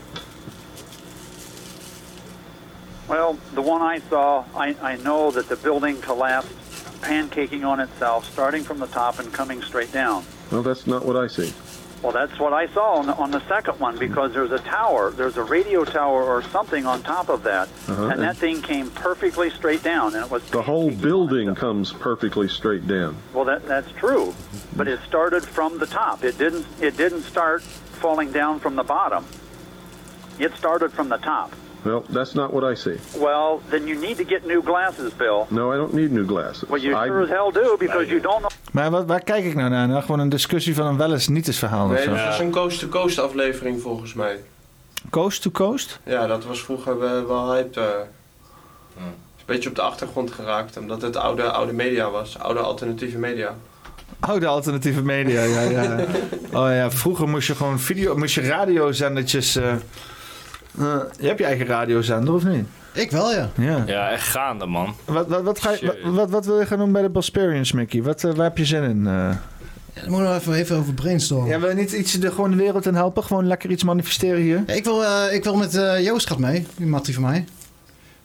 well, 3.08 3.37
the 3.55 3.62
one 3.62 3.81
I 3.83 3.99
saw, 4.10 4.44
I, 4.55 4.76
I 4.83 4.97
know 4.97 5.31
that 5.33 5.49
the 5.49 5.57
building 5.57 6.01
collapsed, 6.01 6.53
pancaking 7.01 7.65
on 7.65 7.81
itself, 7.81 8.31
starting 8.33 8.63
from 8.65 8.79
the 8.79 8.87
top 8.89 9.19
and 9.19 9.33
coming 9.33 9.63
straight 9.63 9.93
down. 9.93 10.25
Well, 10.51 10.63
that's 10.63 10.87
not 10.87 11.05
what 11.05 11.17
I 11.17 11.27
see. 11.27 11.53
Well, 12.03 12.13
that's 12.13 12.39
what 12.39 12.53
I 12.53 12.69
saw 12.69 12.95
on 12.95 13.07
the, 13.07 13.15
on 13.17 13.33
the 13.33 13.41
second 13.49 13.81
one 13.81 13.99
because 13.99 14.33
there's 14.33 14.53
a 14.53 14.61
tower, 14.61 15.11
there's 15.11 15.37
a 15.37 15.43
radio 15.43 15.85
tower 15.85 16.23
or 16.23 16.43
something 16.43 16.87
on 16.87 17.03
top 17.03 17.29
of 17.29 17.43
that, 17.43 17.69
Uh-huh, 17.89 18.05
and 18.05 18.13
and- 18.13 18.23
that 18.23 18.37
thing 18.37 18.63
came 18.63 18.89
perfectly 18.93 19.51
straight 19.51 19.83
down, 19.83 20.15
and 20.15 20.25
it 20.25 20.31
was 20.31 20.45
The 20.51 20.63
whole 20.63 20.93
building 20.93 21.53
comes 21.57 21.93
perfectly 21.93 22.47
straight 22.49 22.87
down. 22.87 23.17
well. 23.35 23.45
That 23.45 23.67
that's 23.67 23.91
true, 23.93 24.33
but 24.77 24.87
it 24.87 25.01
started 25.09 25.45
from 25.45 25.79
the 25.79 25.87
top. 25.87 26.23
It 26.23 26.39
didn't 26.39 26.67
it 26.81 26.97
didn't 26.97 27.23
start 27.23 27.63
falling 27.63 28.31
down 28.31 28.61
from 28.61 28.77
the 28.77 28.85
bottom. 28.85 29.25
It 30.39 30.55
started 30.55 30.93
from 30.93 31.09
the 31.09 31.17
top. 31.19 31.53
Well, 31.83 32.03
that's 32.12 32.33
not 32.33 32.51
what 32.53 32.73
I 32.73 32.75
see. 32.77 32.94
Well, 33.19 33.61
then 33.69 33.87
you 33.87 34.01
need 34.01 34.17
to 34.17 34.25
get 34.28 34.47
new 34.47 34.62
glasses, 34.62 35.12
Bill. 35.17 35.47
No, 35.49 35.73
I 35.75 35.77
don't 35.77 35.93
need 35.93 36.11
new 36.11 36.27
glasses. 36.27 36.69
Well, 36.69 36.81
you 36.81 36.94
I- 37.05 37.07
sure 37.07 37.23
as 37.23 37.28
hell 37.28 37.53
do 37.53 37.77
because 37.78 38.07
you 38.09 38.21
don't 38.21 38.39
know. 38.39 38.51
Maar 38.73 38.91
wat, 38.91 39.07
waar 39.07 39.21
kijk 39.23 39.44
ik 39.44 39.55
nou 39.55 39.71
naar? 39.71 39.89
Nou, 39.89 40.01
gewoon 40.01 40.19
een 40.21 40.28
discussie 40.28 40.75
van 40.75 40.87
een 40.87 40.97
wel 40.97 41.12
eens 41.12 41.28
niet 41.28 41.47
eens 41.47 41.59
verhaal 41.59 41.85
of 41.87 41.93
Nee, 41.93 42.03
zo. 42.03 42.11
dat 42.15 42.25
was 42.25 42.39
een 42.39 42.51
coast-to-coast 42.51 43.19
aflevering 43.19 43.81
volgens 43.83 44.15
mij. 44.15 44.39
Coast 45.11 45.43
to 45.43 45.51
coast? 45.51 45.99
Ja, 46.05 46.27
dat 46.27 46.44
was 46.44 46.62
vroeger 46.62 46.99
wel, 46.99 47.27
wel 47.27 47.53
hyped. 47.53 47.77
eh. 47.77 47.85
Is 48.97 49.03
een 49.37 49.44
beetje 49.47 49.69
op 49.69 49.75
de 49.75 49.83
achtergrond 49.83 50.31
geraakt, 50.33 50.77
omdat 50.77 51.03
het 51.03 51.17
oude, 51.17 51.43
oude 51.43 51.73
media 51.73 52.11
was. 52.11 52.39
Oude 52.39 52.61
alternatieve 52.61 53.19
media. 53.19 53.55
Oh, 54.28 54.41
de 54.41 54.47
alternatieve 54.47 55.03
media, 55.03 55.43
ja, 55.43 55.61
ja. 55.61 55.97
Oh 56.61 56.69
ja, 56.71 56.91
vroeger 56.91 57.28
moest 57.28 57.47
je 57.47 57.55
gewoon 57.55 57.78
video, 57.78 58.17
moest 58.17 58.35
je 58.35 58.41
radiozendertjes... 58.43 59.57
eh 59.57 59.73
eh, 60.78 60.97
je 61.21 61.27
hebt 61.27 61.39
je 61.39 61.44
eigen 61.44 61.67
radiozender, 61.67 62.35
of 62.35 62.44
niet? 62.44 62.67
Ik 62.93 63.11
wel, 63.11 63.33
ja. 63.33 63.51
Ja. 63.57 63.83
Ja, 63.87 64.11
echt 64.11 64.27
gaande, 64.28 64.67
man. 64.67 64.94
Wat, 65.05 65.27
wat, 65.28 65.43
wat, 65.43 65.61
ga 65.61 65.71
je, 65.71 65.99
wat, 66.05 66.15
wat, 66.15 66.31
wat 66.31 66.47
wil 66.47 66.59
je 66.61 66.67
gaan 66.67 66.78
doen 66.78 66.93
bij 66.93 67.03
de 67.03 67.09
Bosperians, 67.09 67.73
Mickey? 67.73 68.03
Wat, 68.03 68.25
eh, 68.25 68.33
waar 68.35 68.44
heb 68.44 68.59
je 68.59 68.65
zin 68.65 68.83
in? 68.83 69.07
eh? 69.07 69.12
Ja, 69.12 70.05
daar 70.05 70.11
moeten 70.11 70.28
we 70.31 70.35
even, 70.39 70.53
even 70.55 70.77
over 70.77 70.94
brainstormen. 70.94 71.49
Ja, 71.49 71.61
wil 71.61 71.69
je 71.69 71.75
niet 71.75 71.93
iets 71.93 72.12
de, 72.12 72.31
gewoon 72.31 72.51
de 72.51 72.57
wereld 72.57 72.87
in 72.87 72.94
helpen? 72.94 73.25
Gewoon 73.25 73.47
lekker 73.47 73.71
iets 73.71 73.85
manifesteren 73.85 74.41
hier? 74.41 74.62
Ja, 74.67 74.75
ik, 74.75 74.85
wil, 74.85 75.05
eh, 75.05 75.35
ik 75.35 75.44
wil 75.44 75.57
met 75.57 75.75
eh, 75.75 76.05
Joost 76.05 76.27
gaat 76.27 76.39
mee, 76.39 76.67
die 76.77 76.87
mattie 76.87 77.15
van 77.15 77.23
mij. 77.23 77.44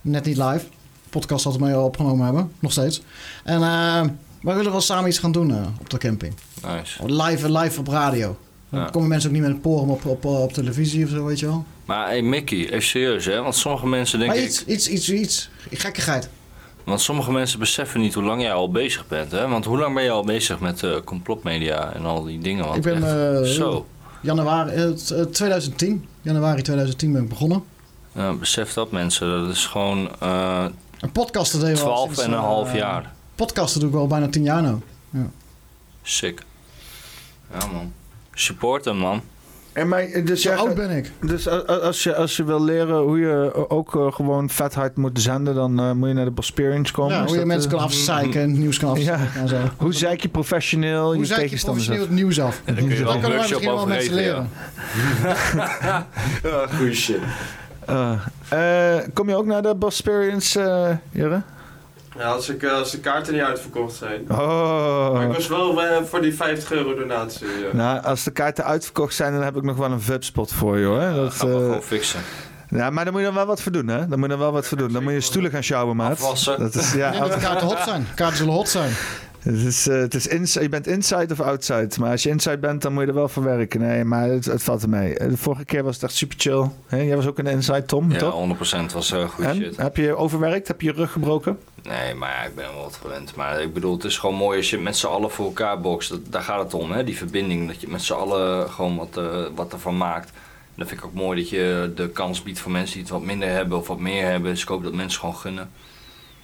Net 0.01 0.25
niet 0.25 0.37
live. 0.37 0.65
Podcast 1.09 1.45
altijd 1.45 1.63
mee 1.63 1.79
opgenomen 1.79 2.25
hebben, 2.25 2.51
nog 2.59 2.71
steeds. 2.71 3.03
En 3.43 3.61
eh 3.61 4.01
wij 4.41 4.55
willen 4.55 4.71
wel 4.71 4.81
samen 4.81 5.09
iets 5.09 5.19
gaan 5.19 5.31
doen 5.31 5.51
eh, 5.51 5.57
op 5.79 5.89
de 5.89 5.97
camping. 5.97 6.33
Nice. 6.67 7.13
Live, 7.13 7.51
live 7.51 7.79
op 7.79 7.87
radio. 7.87 8.37
Dan 8.73 8.81
Ja. 8.81 8.89
komen 8.89 9.09
mensen 9.09 9.29
ook 9.29 9.35
niet 9.35 9.43
met 9.45 9.51
een 9.53 9.61
porum 9.61 9.89
op, 9.89 10.05
op, 10.05 10.25
op 10.25 10.53
televisie 10.53 11.03
of 11.03 11.09
zo, 11.09 11.25
weet 11.25 11.39
je 11.39 11.45
wel. 11.45 11.65
Maar 11.85 12.07
hey 12.07 12.21
Mickey, 12.21 12.57
even 12.69 12.81
serieus 12.83 13.25
hè, 13.25 13.41
want 13.41 13.55
sommige 13.55 13.87
mensen 13.87 14.19
denken 14.19 14.37
maar 14.37 14.45
iets, 14.47 14.65
iets, 14.65 14.87
iets, 14.89 15.09
iets. 15.11 15.49
Gekkigheid. 15.71 16.29
Want 16.83 17.01
sommige 17.01 17.31
mensen 17.31 17.59
beseffen 17.59 17.99
niet 18.01 18.13
hoe 18.13 18.23
lang 18.23 18.41
jij 18.41 18.53
al 18.53 18.71
bezig 18.71 19.07
bent. 19.07 19.31
Hè? 19.31 19.47
Want 19.47 19.65
hoe 19.65 19.77
lang 19.79 19.95
ben 19.95 20.03
je 20.03 20.09
al 20.09 20.23
bezig 20.23 20.59
met 20.59 20.83
eh, 20.83 20.95
complotmedia 21.05 21.93
en 21.93 22.05
al 22.05 22.23
die 22.23 22.39
dingen? 22.39 22.63
Want 22.63 22.75
ik 22.75 22.81
ben 22.83 22.95
echt, 23.03 23.45
eh, 23.45 23.51
zo. 23.51 23.85
januari, 24.21 24.71
eh, 24.71 24.89
t- 24.89 25.11
eh, 25.11 25.21
2010. 25.23 26.05
Januari 26.21 26.61
2010 26.61 27.11
ben 27.11 27.23
ik 27.23 27.29
begonnen. 27.29 27.63
Besef 28.39 28.73
dat 28.73 28.91
mensen, 28.91 29.41
dat 29.41 29.49
is 29.55 29.65
gewoon 29.65 29.97
Een 30.19 30.73
deed 31.13 31.61
wel 31.61 31.75
12 31.75 32.05
sinds, 32.05 32.21
en 32.21 32.31
een 32.31 32.37
half 32.39 32.73
jaar. 32.75 33.11
Podcasten 33.35 33.79
doe 33.79 33.89
ik 33.89 33.95
wel 33.95 34.07
bijna 34.07 34.27
10 34.29 34.43
jaar 34.43 34.61
nu. 34.61 34.75
Ja. 35.09 35.29
Sick. 36.01 36.41
Ja 37.59 37.65
man. 37.67 37.93
Support 38.33 38.85
hem 38.85 38.97
man. 38.97 39.21
En 39.73 39.87
maar, 39.87 39.99
eh, 39.99 40.25
dus 40.25 40.41
Zo 40.41 40.49
jij- 40.49 40.57
oud 40.57 40.75
ben 40.75 40.89
ik. 40.89 41.11
Dus 41.21 41.47
a- 41.49 41.63
a- 41.69 41.73
als 41.73 42.03
je, 42.03 42.15
als 42.15 42.37
je 42.37 42.43
wil 42.43 42.63
leren 42.63 42.97
hoe 42.97 43.19
je 43.19 43.69
ook 43.69 43.95
eh, 43.95 44.11
gewoon 44.13 44.49
vet 44.49 44.73
hard 44.73 44.95
moet 44.97 45.21
zenden, 45.21 45.55
dan 45.55 45.79
eh, 45.79 45.91
moet 45.91 46.07
je 46.07 46.13
naar 46.13 46.25
de 46.25 46.31
Bosperians 46.31 46.91
komen. 46.91 47.13
Ja, 47.15 47.21
hoe 47.21 47.31
je 47.31 47.37
dat, 47.37 47.45
mensen 47.45 47.69
eh, 47.71 47.75
kan 47.77 47.85
afzeiken 47.85 48.41
en 48.41 48.49
het 48.49 48.59
nieuws 48.59 48.79
kan 48.79 48.89
afzeiken 48.97 49.41
en 49.41 49.47
zo. 49.47 49.57
Hoe 49.77 49.93
zeik 49.93 50.21
je 50.21 50.29
professioneel 50.29 51.05
Hoe 51.05 51.17
je 51.17 51.25
zei 51.25 51.49
je 51.49 51.59
professioneel 51.59 52.01
het 52.01 52.09
nieuws 52.09 52.39
af? 52.39 52.61
En 52.65 52.75
dan 52.75 52.87
kun 52.87 52.95
je 52.97 53.03
wel 53.03 53.13
Dan 53.13 53.15
een 53.15 53.21
kunnen 53.21 53.39
wij 53.39 53.47
workshop 53.49 53.75
misschien 53.75 53.75
wel 53.75 53.87
mensen 53.87 54.13
leren. 54.13 54.49
ja. 56.43 56.67
Goeie 56.77 56.93
shit. 56.95 57.19
Eh, 57.85 58.13
eh, 58.49 59.03
kom 59.13 59.29
je 59.29 59.35
ook 59.35 59.45
naar 59.45 59.61
de 59.61 59.75
Bosperians, 59.75 60.55
eh 60.55 60.89
Jure? 61.11 61.41
Ja, 62.17 62.31
als, 62.31 62.49
ik, 62.49 62.63
eh, 62.63 62.71
als 62.71 62.91
de 62.91 62.99
kaarten 62.99 63.33
niet 63.33 63.41
uitverkocht 63.41 63.95
zijn. 63.95 64.21
Oh. 64.29 65.13
Maar 65.13 65.27
ik 65.27 65.33
was 65.33 65.47
wel 65.47 65.83
eh, 65.83 66.03
voor 66.03 66.21
die 66.21 66.35
50 66.35 66.71
euro 66.71 66.95
donatie. 66.95 67.47
Nou, 67.71 68.03
als 68.03 68.23
de 68.23 68.31
kaarten 68.31 68.65
uitverkocht 68.65 69.15
zijn, 69.15 69.33
dan 69.33 69.41
heb 69.41 69.55
ik 69.55 69.63
nog 69.63 69.77
wel 69.77 69.91
een 69.91 70.01
VIP-spot 70.01 70.53
voor 70.53 70.77
je, 70.79 70.85
hoor. 70.85 70.99
Dat, 70.99 71.33
Gaan 71.33 71.47
we 71.49 71.53
eh, 71.55 71.61
gewoon 71.61 71.81
fixen. 71.83 72.19
ja, 72.69 72.89
maar 72.89 73.03
dan 73.03 73.13
moet 73.13 73.21
je 73.21 73.27
er 73.27 73.33
wel 73.33 73.45
wat 73.45 73.61
voor 73.61 73.71
doen, 73.71 73.87
hè? 73.87 74.07
Dan 74.07 74.19
moet 74.19 74.27
je 74.27 74.33
er 74.33 74.39
wel 74.39 74.51
wat 74.51 74.67
voor 74.67 74.77
doen. 74.77 74.91
Dan 74.91 75.03
moet 75.03 75.13
je 75.13 75.21
stoelen 75.21 75.51
gaan 75.51 75.63
sjouwen, 75.63 75.95
maat. 75.95 76.11
Afwassen. 76.11 76.59
Dat 76.59 76.75
is, 76.75 76.93
ja, 76.93 77.09
Nee, 77.09 77.19
dat 77.19 77.33
de 77.33 77.39
kaarten 77.39 77.67
hot 77.67 77.79
zijn. 77.85 78.07
Kaarten 78.15 78.37
zullen 78.37 78.53
hot 78.53 78.69
zijn. 78.69 78.91
Het 79.43 79.55
is, 79.55 79.87
eh, 79.87 79.97
het 79.97 80.13
is 80.13 80.27
ins- 80.27 80.53
je 80.53 80.69
bent 80.69 80.87
inside 80.87 81.27
of 81.33 81.39
outside. 81.39 81.89
Maar 81.99 82.11
als 82.11 82.23
je 82.23 82.29
inside 82.29 82.57
bent, 82.57 82.81
dan 82.81 82.93
moet 82.93 83.01
je 83.01 83.07
er 83.07 83.13
wel 83.13 83.29
voor 83.29 83.43
werken. 83.43 83.79
Nee, 83.79 84.03
maar 84.03 84.29
het, 84.29 84.45
het 84.45 84.63
valt 84.63 84.81
er 84.83 84.89
mee. 84.89 85.17
Eh, 85.17 85.29
De 85.29 85.37
vorige 85.37 85.65
keer 85.65 85.83
was 85.83 85.93
het 85.95 86.03
echt 86.03 86.13
super 86.13 86.35
chill. 86.39 86.69
Hè, 86.87 86.97
Jij 87.01 87.15
was 87.15 87.27
ook 87.27 87.37
een 87.37 87.47
inside, 87.47 87.85
Tom, 87.85 88.11
Ja, 88.11 88.17
toch? 88.17 88.33
100% 88.33 88.93
was 88.93 89.11
uh, 89.11 89.29
goed 89.29 89.45
En? 89.45 89.55
shit. 89.55 89.77
Heb 89.77 89.97
je 89.97 90.15
overwerkt? 90.15 90.67
Heb 90.67 90.81
je 90.81 90.87
je 90.87 90.93
rug 90.93 91.11
gebroken? 91.11 91.59
Nee, 91.83 92.13
maar 92.13 92.29
ja, 92.29 92.43
ik 92.43 92.55
ben 92.55 92.65
wel 92.73 92.81
wat 92.83 92.99
gewend. 93.01 93.35
Maar 93.35 93.61
ik 93.61 93.73
bedoel, 93.73 93.93
het 93.93 94.03
is 94.03 94.17
gewoon 94.17 94.35
mooi 94.35 94.57
als 94.57 94.69
je 94.69 94.77
met 94.79 94.97
z'n 94.97 95.05
allen 95.07 95.31
voor 95.31 95.45
elkaar 95.45 95.81
bokst. 95.81 96.09
Dat, 96.09 96.19
daar 96.29 96.41
gaat 96.41 96.63
het 96.63 96.73
om, 96.73 96.91
hè? 96.91 97.03
die 97.03 97.17
verbinding. 97.17 97.67
Dat 97.67 97.81
je 97.81 97.87
met 97.87 98.01
z'n 98.01 98.13
allen 98.13 98.69
gewoon 98.69 98.95
wat, 98.97 99.17
eh, 99.17 99.41
wat 99.55 99.73
ervan 99.73 99.97
maakt. 99.97 100.29
En 100.29 100.79
dat 100.79 100.87
vind 100.87 100.99
ik 100.99 101.05
ook 101.05 101.13
mooi 101.13 101.39
dat 101.39 101.49
je 101.49 101.91
de 101.95 102.09
kans 102.09 102.43
biedt 102.43 102.59
voor 102.59 102.71
mensen 102.71 102.93
die 102.93 103.01
het 103.03 103.11
wat 103.11 103.21
minder 103.23 103.49
hebben 103.49 103.77
of 103.77 103.87
wat 103.87 103.99
meer 103.99 104.25
hebben. 104.29 104.51
Dus 104.51 104.61
ik 104.61 104.67
hoop 104.67 104.83
dat 104.83 104.93
mensen 104.93 105.19
gewoon 105.19 105.35
gunnen. 105.35 105.69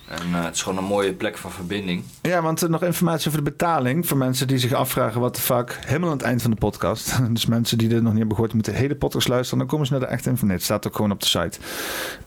En 0.10 0.34
eh, 0.34 0.44
het 0.44 0.56
is 0.56 0.62
gewoon 0.62 0.78
een 0.78 0.84
mooie 0.84 1.14
plek 1.14 1.38
van 1.38 1.52
verbinding. 1.52 2.04
Ja, 2.22 2.42
want 2.42 2.64
eh, 2.64 2.70
nog 2.70 2.84
informatie 2.84 3.28
over 3.28 3.44
de 3.44 3.50
betaling. 3.50 4.08
Voor 4.08 4.18
mensen 4.18 4.48
die 4.48 4.58
zich 4.58 4.74
afvragen 4.74 5.22
wat 5.22 5.36
de 5.36 5.42
fuck. 5.42 5.80
Helemaal 5.86 6.10
aan 6.10 6.18
het 6.18 6.26
eind 6.26 6.42
van 6.42 6.52
de 6.52 6.58
podcast. 6.58 7.18
Dus 7.40 7.46
mensen 7.46 7.78
die 7.78 7.88
dit 7.88 7.98
nog 8.02 8.10
niet 8.10 8.18
hebben 8.18 8.36
gehoord, 8.36 8.54
moeten 8.54 8.74
de 8.74 8.80
hele 8.80 8.96
podcast 8.96 9.28
luisteren. 9.28 9.60
Dan 9.60 9.68
komen 9.68 9.86
ze 9.86 9.92
naar 9.92 10.02
de 10.02 10.08
echte. 10.08 10.34
Nee, 10.42 10.52
het 10.52 10.64
staat 10.64 10.88
ook 10.88 10.96
gewoon 10.96 11.12
op 11.12 11.20
de 11.20 11.26
site. 11.26 11.60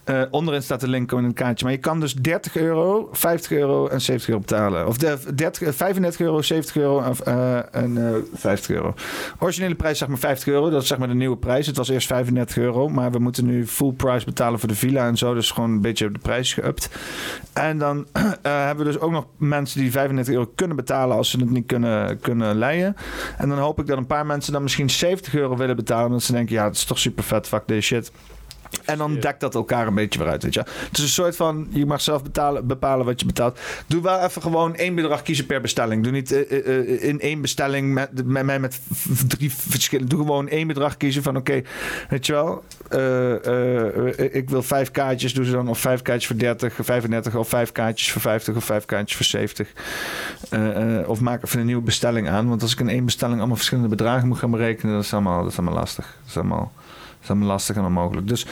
Eh, 0.04 0.22
onderin 0.30 0.62
staat 0.62 0.80
de 0.80 0.88
link 0.88 1.12
in 1.12 1.24
een 1.24 1.32
kaartje. 1.32 1.64
Maar 1.64 1.74
je 1.74 1.80
kan 1.80 2.00
dus 2.00 2.14
30 2.14 2.56
euro, 2.56 3.08
50 3.12 3.52
euro 3.52 3.86
en 3.86 4.00
70 4.00 4.28
euro 4.28 4.40
betalen. 4.40 4.86
Of 4.86 4.98
de, 4.98 5.18
30, 5.34 5.62
eh, 5.62 5.72
35 5.72 6.20
euro, 6.20 6.42
70 6.42 6.76
euro 6.76 7.08
of, 7.08 7.20
en 7.20 8.06
eh 8.06 8.14
50 8.34 8.70
euro. 8.70 8.94
Originele 9.38 9.74
prijs 9.74 9.98
zeg 9.98 10.08
maar 10.08 10.18
50 10.18 10.48
euro. 10.48 10.70
Dat 10.70 10.82
is 10.82 10.88
zeg 10.88 10.98
maar 10.98 11.08
de 11.08 11.14
nieuwe 11.14 11.36
prijs. 11.36 11.66
Het 11.66 11.76
was 11.76 11.88
eerst 11.88 12.06
35 12.06 12.56
euro. 12.56 12.88
Maar 12.88 13.10
we 13.10 13.18
moeten 13.18 13.46
nu 13.46 13.66
full 13.66 13.92
price 13.92 14.24
betalen 14.24 14.58
voor 14.58 14.68
de 14.68 14.74
villa 14.74 15.06
en 15.06 15.16
zo. 15.16 15.34
Dus 15.34 15.50
gewoon 15.50 15.70
een 15.70 15.80
beetje 15.80 16.10
de 16.10 16.18
prijs 16.18 16.58
geüpt. 16.60 16.88
En 17.52 17.71
dan 17.78 18.06
eh, 18.12 18.22
hebben 18.42 18.86
we 18.86 18.92
dus 18.92 19.00
ook 19.00 19.10
nog 19.10 19.26
mensen 19.36 19.80
die 19.80 19.90
35 19.90 20.34
euro 20.34 20.52
kunnen 20.54 20.76
betalen 20.76 21.16
als 21.16 21.30
ze 21.30 21.38
het 21.38 21.50
niet 21.50 21.66
kunnen, 21.66 22.20
kunnen 22.20 22.56
leien. 22.56 22.96
En 23.38 23.48
dan 23.48 23.58
hoop 23.58 23.80
ik 23.80 23.86
dat 23.86 23.98
een 23.98 24.06
paar 24.06 24.26
mensen 24.26 24.52
dan 24.52 24.62
misschien 24.62 24.90
70 24.90 25.34
euro 25.34 25.56
willen 25.56 25.76
betalen. 25.76 26.06
Omdat 26.06 26.22
ze 26.22 26.32
denken, 26.32 26.54
ja, 26.54 26.64
het 26.64 26.76
is 26.76 26.84
toch 26.84 26.98
super 26.98 27.24
vet, 27.24 27.48
fuck 27.48 27.62
deze 27.66 27.80
shit. 27.80 28.12
En 28.84 28.98
dan 28.98 29.20
dekt 29.20 29.40
dat 29.40 29.54
elkaar 29.54 29.86
een 29.86 29.94
beetje 29.94 30.18
weer 30.18 30.28
uit, 30.28 30.42
weet 30.42 30.54
je. 30.54 30.60
Het 30.60 30.98
is 30.98 31.02
een 31.02 31.08
soort 31.08 31.36
van, 31.36 31.66
je 31.70 31.86
mag 31.86 32.00
zelf 32.00 32.22
betalen, 32.22 32.66
bepalen 32.66 33.06
wat 33.06 33.20
je 33.20 33.26
betaalt. 33.26 33.58
Doe 33.86 34.02
wel 34.02 34.20
even 34.20 34.42
gewoon 34.42 34.76
één 34.76 34.94
bedrag 34.94 35.22
kiezen 35.22 35.46
per 35.46 35.60
bestelling. 35.60 36.02
Doe 36.02 36.12
niet 36.12 36.32
eh, 36.32 36.50
eh, 36.50 36.78
eh, 36.78 37.02
in 37.02 37.20
één 37.20 37.40
bestelling 37.40 37.94
met, 37.94 38.26
met 38.26 38.44
mij 38.44 38.58
met 38.58 38.80
drie 39.28 39.54
verschillen. 39.54 40.08
Doe 40.08 40.18
gewoon 40.18 40.48
één 40.48 40.66
bedrag 40.66 40.96
kiezen 40.96 41.22
van, 41.22 41.36
oké, 41.36 41.62
weet 42.08 42.26
je 42.26 42.32
wel. 42.32 42.64
ik 44.32 44.50
wil 44.50 44.62
vijf 44.62 44.90
kaartjes, 44.90 45.34
doe 45.34 45.44
ze 45.44 45.52
dan 45.52 45.68
of 45.68 45.78
vijf 45.78 46.02
kaartjes 46.02 46.26
voor 46.26 46.38
30, 46.38 46.74
35, 46.82 47.34
of 47.34 47.48
vijf 47.48 47.72
kaartjes 47.72 48.12
voor 48.12 48.20
50, 48.20 48.56
of 48.56 48.64
vijf 48.64 48.84
kaartjes 48.84 49.16
voor 49.16 49.26
70. 49.26 49.72
Eh, 50.50 50.98
eh, 51.00 51.08
of 51.08 51.20
maak 51.20 51.44
even 51.44 51.60
een 51.60 51.66
nieuwe 51.66 51.82
bestelling 51.82 52.28
aan. 52.28 52.48
Want 52.48 52.62
als 52.62 52.72
ik 52.72 52.80
in 52.80 52.88
één 52.88 53.04
bestelling 53.04 53.38
allemaal 53.38 53.56
verschillende 53.56 53.88
bedragen 53.88 54.28
moet 54.28 54.38
gaan 54.38 54.50
berekenen, 54.50 54.94
dat 54.94 55.04
is 55.04 55.12
allemaal, 55.12 55.42
dat 55.42 55.50
is 55.50 55.58
allemaal 55.58 55.78
lastig. 55.78 56.16
Dat 56.20 56.28
is 56.28 56.36
allemaal... 56.36 56.72
Dat 57.22 57.30
is 57.30 57.36
allemaal 57.36 57.48
lastig 57.48 57.76
en 57.76 57.84
onmogelijk. 57.84 58.28
Dus 58.28 58.46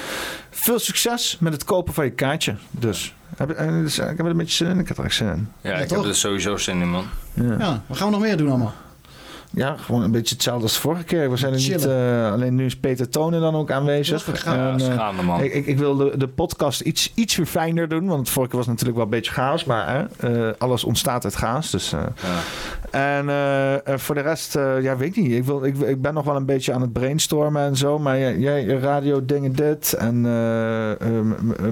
veel 0.51 0.79
succes 0.79 1.37
met 1.41 1.53
het 1.53 1.65
kopen 1.65 1.95
van 1.95 2.05
je 2.05 2.11
kaartje. 2.11 2.55
Dus, 2.71 3.15
heb, 3.37 3.51
eh, 3.51 3.69
dus, 3.69 3.99
eh, 3.99 4.11
ik 4.11 4.17
heb 4.17 4.27
er 4.27 4.33
een 4.33 4.37
beetje 4.37 4.65
zin 4.65 4.67
in. 4.71 4.79
Ik 4.79 4.89
heb 4.89 4.99
er 4.99 5.05
echt 5.05 5.15
zin 5.15 5.29
in. 5.29 5.49
Ja, 5.61 5.75
ik 5.75 5.89
toch? 5.89 5.99
heb 5.99 6.07
er 6.07 6.15
sowieso 6.17 6.57
zin 6.57 6.81
in, 6.81 6.91
man. 6.91 7.05
Ja. 7.35 7.57
Ja, 7.59 7.83
wat 7.87 7.97
gaan 7.97 8.07
we 8.07 8.13
nog 8.13 8.23
meer 8.23 8.37
doen 8.37 8.49
allemaal? 8.49 8.75
Ja, 9.53 9.77
gewoon 9.77 10.03
een 10.03 10.11
beetje 10.11 10.35
hetzelfde 10.35 10.63
als 10.63 10.75
de 10.75 10.81
vorige 10.81 11.05
keer. 11.05 11.31
We 11.31 11.37
zijn 11.37 11.53
er 11.53 11.59
niet, 11.59 11.87
eh, 11.87 12.33
alleen 12.33 12.55
nu 12.55 12.65
is 12.65 12.77
Peter 12.77 13.09
Tonen 13.09 13.41
dan 13.41 13.55
ook 13.55 13.71
aanwezig. 13.71 14.25
Dat 14.25 14.35
is 14.35 14.43
En, 14.45 14.55
Ja, 14.55 14.73
eh, 14.75 14.79
schaamde, 14.79 15.23
man. 15.23 15.43
ik, 15.43 15.53
ik, 15.55 15.67
ik 15.67 15.79
wil 15.79 15.97
de, 15.97 16.13
de 16.17 16.29
podcast 16.29 16.81
iets, 16.81 17.13
iets 17.15 17.37
weer 17.37 17.47
fijner 17.47 17.89
doen. 17.89 18.07
Want 18.07 18.21
het 18.21 18.29
vorige 18.31 18.51
keer 18.51 18.59
was 18.59 18.69
natuurlijk 18.69 18.97
wel 18.97 19.05
een 19.07 19.11
beetje 19.13 19.33
chaos. 19.33 19.65
Maar 19.65 20.07
eh, 20.19 20.49
alles 20.59 20.85
ontstaat 20.85 21.25
uit 21.25 21.35
chaos. 21.35 21.71
Dus, 21.71 21.93
eh, 21.93 22.01
En 22.91 24.01
voor 24.01 24.15
de 24.15 24.21
rest, 24.21 24.57
eh, 24.57 24.83
ja, 24.83 24.97
weet 24.97 25.17
ik 25.17 25.23
niet. 25.23 25.33
Ik, 25.33 25.45
wil, 25.45 25.65
ik, 25.65 25.77
ik 25.79 26.03
ben 26.03 26.15
nog 26.15 26.25
wel 26.25 26.37
een 26.37 26.45
beetje 26.47 26.73
aan 26.73 26.81
het 26.81 26.93
brainstormen 26.93 27.63
en 27.63 27.77
zo. 27.77 27.99
Maar 27.99 28.19
jij, 28.19 28.39
jij 28.39 28.65
radio 28.65 29.25
dingen 29.25 29.53
dit. 29.55 29.93
En 29.93 30.21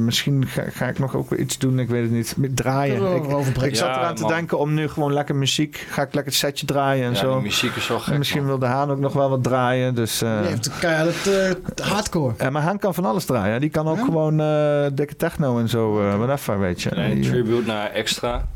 misschien 0.04 0.46
ga, 0.46 0.62
ga 0.70 0.86
ik 0.88 0.98
nog 0.98 1.16
ook 1.16 1.30
weer 1.30 1.38
iets 1.38 1.58
doen. 1.58 1.78
Ik 1.78 1.88
weet 1.88 2.02
het 2.02 2.10
niet. 2.10 2.34
Met 2.36 2.56
draaien. 2.56 3.16
Ik, 3.62 3.76
zat 3.76 3.88
Ja, 3.88 3.98
eraan 3.98 4.14
te 4.14 4.26
denken 4.26 4.58
om 4.58 4.74
nu 4.74 4.88
gewoon 4.88 5.12
lekker 5.12 5.36
muziek. 5.36 5.86
Ga 5.90 6.02
ik 6.02 6.14
lekker 6.14 6.32
het 6.32 6.40
setje 6.40 6.66
draaien 6.66 7.04
en 7.04 7.12
Ja, 7.12 7.16
zo. 7.18 7.32
die 7.32 7.42
muziek 7.42 7.67
En 8.12 8.18
misschien 8.18 8.40
man. 8.40 8.48
wil 8.48 8.58
de 8.58 8.66
Haan 8.66 8.90
ook 8.90 8.98
nog 8.98 9.12
wel 9.12 9.28
wat 9.30 9.42
draaien. 9.42 9.94
Dus, 9.94 10.22
eh, 10.22 10.38
Die 10.40 10.48
heeft 10.48 10.78
keihard 10.78 11.24
het 11.24 11.80
eh, 11.80 11.86
hardcore. 11.86 12.34
ja, 12.38 12.50
maar 12.50 12.62
Haan 12.62 12.78
kan 12.78 12.94
van 12.94 13.04
alles 13.04 13.24
draaien. 13.24 13.60
Die 13.60 13.70
kan 13.70 13.88
ook 13.88 13.98
gewoon 14.04 14.40
eh, 14.40 14.86
dikke 14.92 15.16
techno 15.16 15.58
en 15.58 15.68
zo. 15.68 16.00
eh 16.00 16.16
whatever, 16.16 16.58
weet 16.60 16.82
je. 16.82 16.90
Nee, 16.90 17.10
een 17.10 17.20
Die, 17.20 17.30
tribute 17.30 17.66
naar 17.66 17.90
Extra. 17.90 18.46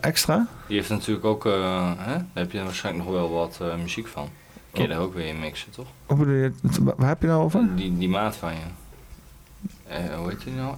Extra? 0.00 0.46
Die 0.66 0.76
heeft 0.76 0.88
natuurlijk 0.88 1.24
ook, 1.24 1.44
hè? 1.44 1.50
daar 2.02 2.24
heb 2.32 2.52
je 2.52 2.62
waarschijnlijk 2.62 3.04
nog 3.04 3.14
wel 3.14 3.30
wat 3.32 3.60
muziek 3.82 4.06
van. 4.06 4.28
Kun 4.72 4.82
je 4.82 4.88
daar 4.88 4.98
ook 4.98 5.14
weer 5.14 5.26
in 5.26 5.40
mixen, 5.40 5.70
toch? 5.70 5.86
Hoe 6.06 6.16
bedoel 6.16 6.34
je? 6.34 6.52
het? 6.62 6.78
Wa- 6.78 6.94
Waar 6.96 7.08
heb 7.08 7.20
je 7.22 7.26
nou 7.28 7.42
over? 7.42 7.68
Die, 7.76 7.98
die 7.98 8.08
maat 8.08 8.36
van 8.36 8.50
je. 8.52 8.58
Eh, 9.88 10.14
hoe 10.16 10.28
heet 10.28 10.42
die 10.44 10.52
nou? 10.52 10.74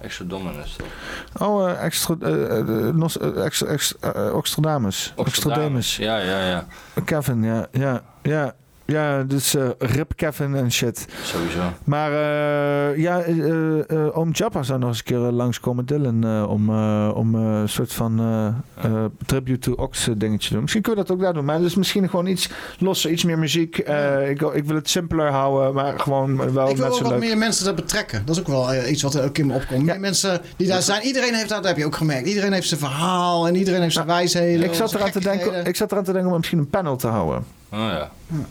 Toch? 0.75 1.47
Oh, 1.47 1.69
eh, 1.69 1.83
extra, 1.83 2.15
eh, 2.21 2.57
eh, 2.57 2.93
nos, 2.93 3.17
extra, 3.19 3.67
extra, 3.67 4.13
eh, 4.13 4.35
Oxtradamus. 4.35 5.13
Oxtradamus. 5.15 5.95
Ja, 5.97 6.17
ja, 6.17 6.39
ja. 6.47 6.65
Kevin, 7.05 7.43
ja, 7.43 7.67
ja, 7.71 8.01
ja. 8.21 8.53
Ja, 8.89 9.23
dus 9.23 9.55
eh, 9.55 9.69
Rip 9.77 10.11
Kevin 10.15 10.55
en 10.55 10.71
shit. 10.71 11.05
Sowieso. 11.23 11.59
Maar 11.83 12.11
eh, 12.11 12.97
ja, 12.97 13.21
eh, 13.21 13.79
eh, 13.89 14.17
oom 14.17 14.29
Jappa 14.31 14.63
zou 14.63 14.79
nog 14.79 14.89
eens 14.89 14.97
een 14.97 15.03
keer 15.03 15.17
langskomen, 15.17 15.85
Dylan, 15.85 16.23
eh, 16.23 16.49
om, 16.49 16.69
eh, 16.69 17.11
om 17.15 17.35
een 17.35 17.69
soort 17.69 17.93
van 17.93 18.21
tribute 19.25 19.59
to 19.59 19.73
Ox 19.83 20.09
dingetje 20.17 20.49
doen. 20.51 20.61
Misschien 20.61 20.81
kunnen 20.81 21.01
we 21.01 21.07
dat 21.07 21.17
ook 21.17 21.23
daar 21.23 21.33
doen, 21.33 21.45
maar 21.45 21.59
dus 21.59 21.75
misschien 21.75 22.09
gewoon 22.09 22.25
iets 22.27 22.49
losser, 22.79 23.11
iets 23.11 23.23
meer 23.23 23.39
muziek. 23.39 23.77
Eh, 23.77 24.29
ik, 24.29 24.39
wil- 24.39 24.55
ik 24.55 24.65
wil 24.65 24.75
het 24.75 24.89
simpeler 24.89 25.27
houden, 25.31 25.73
maar 25.73 25.99
gewoon 25.99 26.35
wel 26.53 26.69
Ik 26.69 26.77
wil 26.77 26.85
ook 26.85 26.93
zo 26.95 27.01
wat 27.03 27.11
leuk. 27.11 27.19
meer 27.19 27.37
mensen 27.37 27.65
te 27.65 27.73
betrekken. 27.73 28.25
Dat 28.25 28.35
is 28.35 28.41
ook 28.41 28.47
wel 28.47 28.85
iets 28.87 29.01
wat 29.03 29.13
er 29.13 29.23
ook 29.23 29.37
in 29.37 29.47
me 29.47 29.53
opkomt. 29.53 29.85
Meer 29.85 29.99
mensen 29.99 30.41
die 30.57 30.67
daar 30.67 30.81
zijn. 30.81 31.03
Iedereen 31.03 31.33
heeft 31.33 31.49
dat, 31.49 31.57
dat 31.57 31.67
heb 31.67 31.77
je 31.77 31.85
ook 31.85 31.95
gemerkt. 31.95 32.27
Iedereen 32.27 32.53
heeft 32.53 32.67
zijn 32.67 32.79
verhaal 32.79 33.47
en 33.47 33.55
iedereen 33.55 33.81
heeft 33.81 33.93
zijn 33.93 34.07
wijsheden. 34.07 34.65
Ik 34.65 34.73
zat, 34.73 34.89
zijn 34.89 35.01
eraan 35.01 35.13
te 35.13 35.19
denken, 35.19 35.65
ik 35.65 35.75
zat 35.75 35.91
eraan 35.91 36.03
te 36.03 36.11
denken 36.11 36.31
om 36.31 36.37
misschien 36.37 36.59
een 36.59 36.69
panel 36.69 36.95
te 36.95 37.07
houden. 37.07 37.45
Oh 37.71 37.79
ja. 37.79 38.09
Ja, 38.27 38.45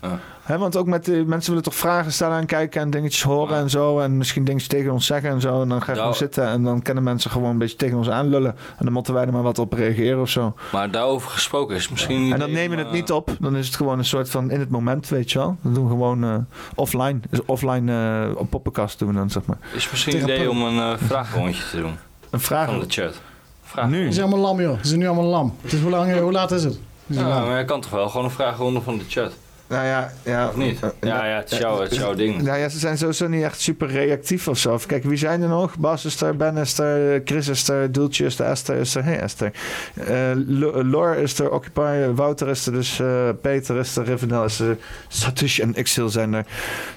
ja. 0.00 0.18
Hè, 0.42 0.58
want 0.58 0.76
ook 0.76 0.86
met 0.86 1.04
de, 1.04 1.24
mensen 1.26 1.48
willen 1.48 1.64
toch 1.64 1.74
vragen 1.74 2.12
stellen 2.12 2.38
en 2.38 2.46
kijken 2.46 2.80
en 2.80 2.90
dingetjes 2.90 3.22
horen 3.22 3.56
en 3.56 3.70
zo. 3.70 3.98
En 3.98 4.16
misschien 4.16 4.44
dingetjes 4.44 4.68
tegen 4.68 4.92
ons 4.92 5.06
zeggen 5.06 5.30
en 5.30 5.40
zo. 5.40 5.62
En 5.62 5.68
dan 5.68 5.78
ga 5.82 5.92
je 5.92 5.98
Nou. 5.98 5.98
gewoon 6.00 6.14
zitten 6.14 6.46
en 6.46 6.62
dan 6.62 6.82
kunnen 6.82 7.02
mensen 7.02 7.30
gewoon 7.30 7.50
een 7.50 7.58
beetje 7.58 7.76
tegen 7.76 7.96
ons 7.96 8.08
aanlullen. 8.10 8.50
En 8.76 8.84
dan 8.84 8.92
moeten 8.92 9.14
wij 9.14 9.24
er 9.26 9.32
maar 9.32 9.42
wat 9.42 9.58
op 9.58 9.72
reageren 9.72 10.20
of 10.20 10.28
zo. 10.28 10.54
Maar 10.72 10.90
daarover 10.90 11.30
gesproken 11.30 11.76
is 11.76 11.88
misschien... 11.88 12.32
En 12.32 12.38
dan 12.38 12.50
nemen 12.52 12.76
we 12.76 12.82
het 12.82 12.92
niet 12.92 13.12
op. 13.12 13.36
Dan 13.40 13.56
is 13.56 13.66
het 13.66 13.76
gewoon 13.76 13.98
een 13.98 14.04
soort 14.04 14.30
van 14.30 14.50
in 14.50 14.60
het 14.60 14.70
moment, 14.70 15.08
weet 15.08 15.32
je 15.32 15.38
wel. 15.38 15.56
Dan 15.62 15.74
doen 15.74 15.84
we 15.84 15.90
gewoon 15.90 16.24
eh, 16.24 16.34
offline. 16.74 17.20
Dus 17.30 17.40
offline 17.46 17.92
eh, 18.32 18.40
op 18.40 18.50
poppenkast 18.50 18.98
doen 18.98 19.08
we 19.08 19.14
dan, 19.14 19.30
zeg 19.30 19.44
maar. 19.46 19.56
eh, 19.70 19.76
Is 19.76 19.90
misschien 19.90 20.16
een 20.16 20.22
idee 20.22 20.50
om 20.50 20.62
een 20.62 20.76
uh, 20.76 20.92
vraagrondje 20.96 21.62
te 21.70 21.76
doen. 21.76 21.96
Een 22.30 22.40
vraag 22.40 22.66
Van 22.68 22.78
de 22.80 22.86
chat. 22.88 23.20
Vraag 23.62 23.88
nu? 23.88 24.06
Ze 24.06 24.12
zijn 24.12 24.26
allemaal 24.32 24.44
lam, 24.54 24.60
joh. 24.60 24.78
Ze 24.80 24.86
zijn 24.88 25.00
nu 25.00 25.06
allemaal 25.06 25.24
lam. 25.24 25.54
Het 25.62 25.72
is 25.72 25.80
hoe, 25.80 25.90
lang, 25.90 26.18
hoe 26.18 26.32
laat 26.32 26.50
is 26.50 26.64
het? 26.64 26.72
Het 27.06 27.16
is 27.16 27.22
Ja, 27.22 27.44
maar 27.44 27.58
je 27.58 27.64
kan 27.64 27.80
toch 27.80 27.90
wel 27.90 28.08
gewoon 28.08 28.24
een 28.24 28.30
vraagronde 28.32 28.80
van 28.80 28.98
de 28.98 29.04
chat? 29.08 29.32
Nou 29.74 29.86
ja, 29.86 30.12
ja. 30.22 30.48
Of 30.48 30.56
niet? 30.56 30.78
Ja, 31.00 31.26
ja, 31.26 31.36
het 31.36 31.52
is 31.52 31.58
jouw, 31.58 31.80
het 31.80 31.92
is 31.92 31.98
jouw 31.98 32.14
ding. 32.14 32.42
Nou 32.42 32.58
ja, 32.58 32.68
ze 32.68 32.78
zijn 32.78 32.98
sowieso 32.98 33.28
niet 33.28 33.42
echt 33.42 33.60
super 33.60 33.88
reactief 33.88 34.48
of 34.48 34.58
zo. 34.58 34.78
Kijken, 34.86 35.08
wie 35.08 35.18
zijn 35.18 35.42
er 35.42 35.48
nog? 35.48 35.78
Bas 35.78 36.04
is 36.04 36.20
er, 36.20 36.36
Ben 36.36 36.56
is 36.56 36.78
er, 36.78 37.22
Chris 37.24 37.48
is 37.48 37.68
er, 37.68 37.92
Doeltje 37.92 38.24
is 38.24 38.38
er, 38.38 38.46
Esther 38.46 38.76
is 38.76 38.94
er. 38.94 39.04
Hey 39.04 39.20
Esther. 39.20 39.52
Eh, 39.94 40.30
Lo- 40.46 40.82
Lor 40.84 41.16
is 41.16 41.38
er, 41.38 41.50
Occupy, 41.50 42.06
Wouter 42.14 42.48
is 42.48 42.66
er, 42.66 42.72
dus 42.72 43.00
eh, 43.00 43.28
Peter 43.42 43.76
is 43.76 43.96
er, 43.96 44.04
Rivendell 44.04 44.44
is 44.44 44.60
er, 44.60 44.76
Satush 45.08 45.58
en 45.58 45.72
Xil 45.82 46.08
zijn 46.08 46.34
er. 46.34 46.44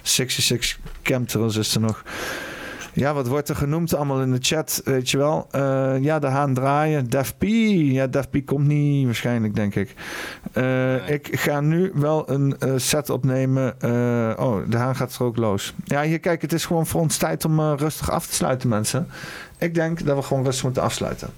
66 0.02 0.78
Chemtrails 1.04 1.56
is 1.56 1.76
er 1.76 1.82
nog. 1.82 2.04
Ja, 2.98 3.14
wat 3.14 3.28
wordt 3.28 3.50
er 3.50 3.56
genoemd 3.56 3.96
allemaal 3.96 4.22
in 4.22 4.32
de 4.32 4.38
chat, 4.42 4.82
weet 4.86 5.10
je 5.10 5.18
wel? 5.18 5.48
Eh, 5.52 5.96
ja, 6.00 6.20
de 6.20 6.28
haan 6.28 6.54
draaien. 6.54 7.10
Def 7.10 7.38
P. 7.38 7.44
Ja, 7.92 8.08
Def 8.08 8.30
P 8.30 8.46
komt 8.46 8.68
niet 8.68 9.06
waarschijnlijk, 9.06 9.56
denk 9.56 9.76
ik. 9.76 9.94
Eh, 10.54 11.10
Ik 11.10 11.40
ga 11.40 11.62
nu 11.62 11.92
wel 11.94 12.30
een 12.32 12.56
eh, 12.60 12.72
set 12.76 13.10
opnemen. 13.10 13.76
Oh, 14.40 14.58
de 14.70 14.78
haan 14.78 14.96
gaat 14.96 15.16
er 15.16 15.24
ook 15.24 15.38
los. 15.38 15.74
Ja, 15.84 16.02
hier 16.04 16.20
kijk, 16.20 16.42
het 16.42 16.54
is 16.54 16.66
gewoon 16.66 16.88
voor 16.88 17.02
ons 17.02 17.18
tijd 17.18 17.46
om 17.46 17.60
rustig 17.62 18.12
af 18.12 18.28
te 18.28 18.34
sluiten, 18.36 18.70
mensen. 18.70 19.08
Ik 19.58 19.74
denk 19.74 20.06
dat 20.06 20.16
we 20.16 20.22
gewoon 20.24 20.44
rustig 20.44 20.64
moeten 20.64 20.82
afsluiten. 20.84 21.30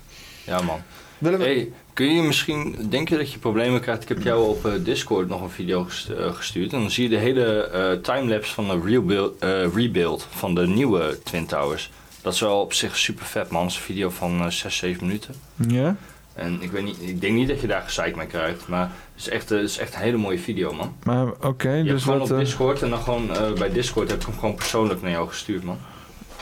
Ja, 0.45 0.61
man. 0.61 0.79
Willen 1.17 1.40
we- 1.40 1.45
Hey, 1.45 1.72
kun 1.99 2.13
je 2.13 2.21
misschien, 2.21 2.75
denk 2.89 3.09
je 3.09 3.17
dat 3.17 3.31
je 3.31 3.39
problemen 3.39 3.81
krijgt? 3.81 4.01
Ik 4.01 4.07
heb 4.07 4.21
jou 4.21 4.47
op 4.47 4.65
eh, 4.65 4.71
Discord 4.83 5.27
nog 5.27 5.41
een 5.41 5.49
video 5.49 5.87
eh, 6.17 6.33
gestuurd. 6.33 6.73
En 6.73 6.79
dan 6.79 6.91
zie 6.91 7.03
je 7.03 7.09
de 7.09 7.17
hele 7.17 7.63
eh, 7.63 7.91
timelapse 7.91 8.53
van 8.53 8.67
de 8.67 8.79
rebuild, 8.85 9.43
rebuild 9.75 10.27
van 10.29 10.55
de 10.55 10.67
nieuwe 10.67 11.19
Twin 11.23 11.45
Towers. 11.45 11.91
Dat 12.21 12.33
is 12.33 12.39
wel 12.39 12.61
op 12.61 12.73
zich 12.73 12.97
super 12.97 13.25
vet, 13.25 13.49
man. 13.49 13.61
Dat 13.61 13.71
is 13.71 13.77
een 13.77 13.83
video 13.83 14.09
van 14.09 14.41
eh 14.41 14.47
6, 14.47 14.77
7 14.77 15.05
minuten. 15.05 15.35
Ja? 15.67 15.95
En 16.33 16.61
ik, 16.61 16.71
weet 16.71 16.83
niet, 16.83 16.97
ik 17.01 17.21
denk 17.21 17.33
niet 17.33 17.47
dat 17.47 17.61
je 17.61 17.67
daar 17.67 17.81
gezeik 17.81 18.15
mee 18.15 18.27
krijgt. 18.27 18.67
Maar 18.67 18.91
het 19.13 19.21
is 19.21 19.29
echt, 19.29 19.49
het 19.49 19.63
is 19.63 19.77
echt 19.77 19.93
een 19.93 20.01
hele 20.01 20.17
mooie 20.17 20.39
video, 20.39 20.73
man. 20.73 20.95
Maar 21.03 21.27
oké, 21.41 21.83
dus 21.83 22.03
gewoon 22.03 22.19
wat... 22.19 22.31
op 22.31 22.37
Discord 22.37 22.81
en 22.81 22.89
dan 22.89 23.01
gewoon 23.01 23.29
bij 23.57 23.71
Discord 23.71 24.09
heb 24.09 24.19
ik 24.19 24.25
hem 24.25 24.39
gewoon 24.39 24.55
persoonlijk 24.55 25.01
naar 25.01 25.11
jou 25.11 25.27
gestuurd, 25.27 25.63
man. 25.63 25.77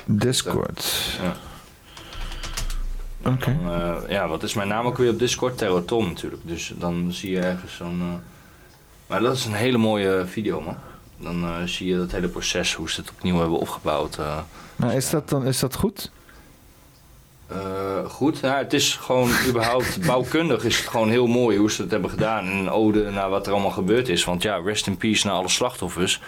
Discord. 0.06 1.17
Ja. 1.22 1.35
Dan, 3.22 3.38
eh, 3.46 3.96
ja, 4.10 4.28
wat 4.28 4.44
is 4.44 4.53
mijn 4.53 4.67
naam 4.67 4.85
ook 4.85 4.98
weer 4.98 5.12
op 5.12 5.19
Discord? 5.19 5.58
Terror 5.58 5.85
Tom 5.85 6.08
natuurlijk. 6.08 6.42
Dus 6.46 6.74
dan 6.76 7.08
zie 7.12 7.32
je 7.32 7.40
ergens 7.40 7.76
zo'n... 7.76 8.00
eh, 8.01 8.19
Maar 9.08 9.19
dat 9.22 9.35
is 9.35 9.46
een 9.46 9.53
hele 9.53 9.78
mooie 9.78 10.24
video, 10.26 10.62
man. 10.62 10.78
Dan 11.17 11.44
eh, 11.44 11.64
zie 11.66 11.88
je 11.88 11.98
dat 11.98 12.12
hele 12.12 12.28
proces, 12.28 12.74
hoe 12.74 12.90
ze 12.90 13.01
het 13.01 13.10
opnieuw 13.10 13.40
hebben 13.40 13.60
opgebouwd. 13.60 14.17
Maar 14.76 14.94
is 14.96 15.10
dat 15.10 15.30
dan 15.30 15.46
is 15.46 15.60
dat 15.60 15.76
goed? 15.76 16.12
Goed, 18.08 18.40
ja, 18.40 18.58
het 18.58 18.74
is 18.74 18.96
gewoon 18.96 19.30
überhaupt 19.50 20.06
bouwkundig 20.06 20.64
is 20.64 20.78
het 20.78 20.88
gewoon 20.88 21.10
heel 21.10 21.28
mooi 21.28 21.58
hoe 21.58 21.72
ze 21.72 21.82
het 21.82 21.92
hebben 21.92 22.10
gedaan. 22.10 22.46
En 22.46 22.51
een 22.51 22.69
ode 22.69 23.10
naar 23.10 23.30
wat 23.30 23.48
er 23.48 23.53
allemaal 23.53 23.72
gebeurd 23.72 24.10
is. 24.10 24.24
Want 24.24 24.42
ja, 24.42 24.58
rest 24.58 24.88
in 24.88 24.98
peace 24.98 25.28
naar 25.28 25.35
alle 25.35 25.50
slachtoffers. 25.50 26.22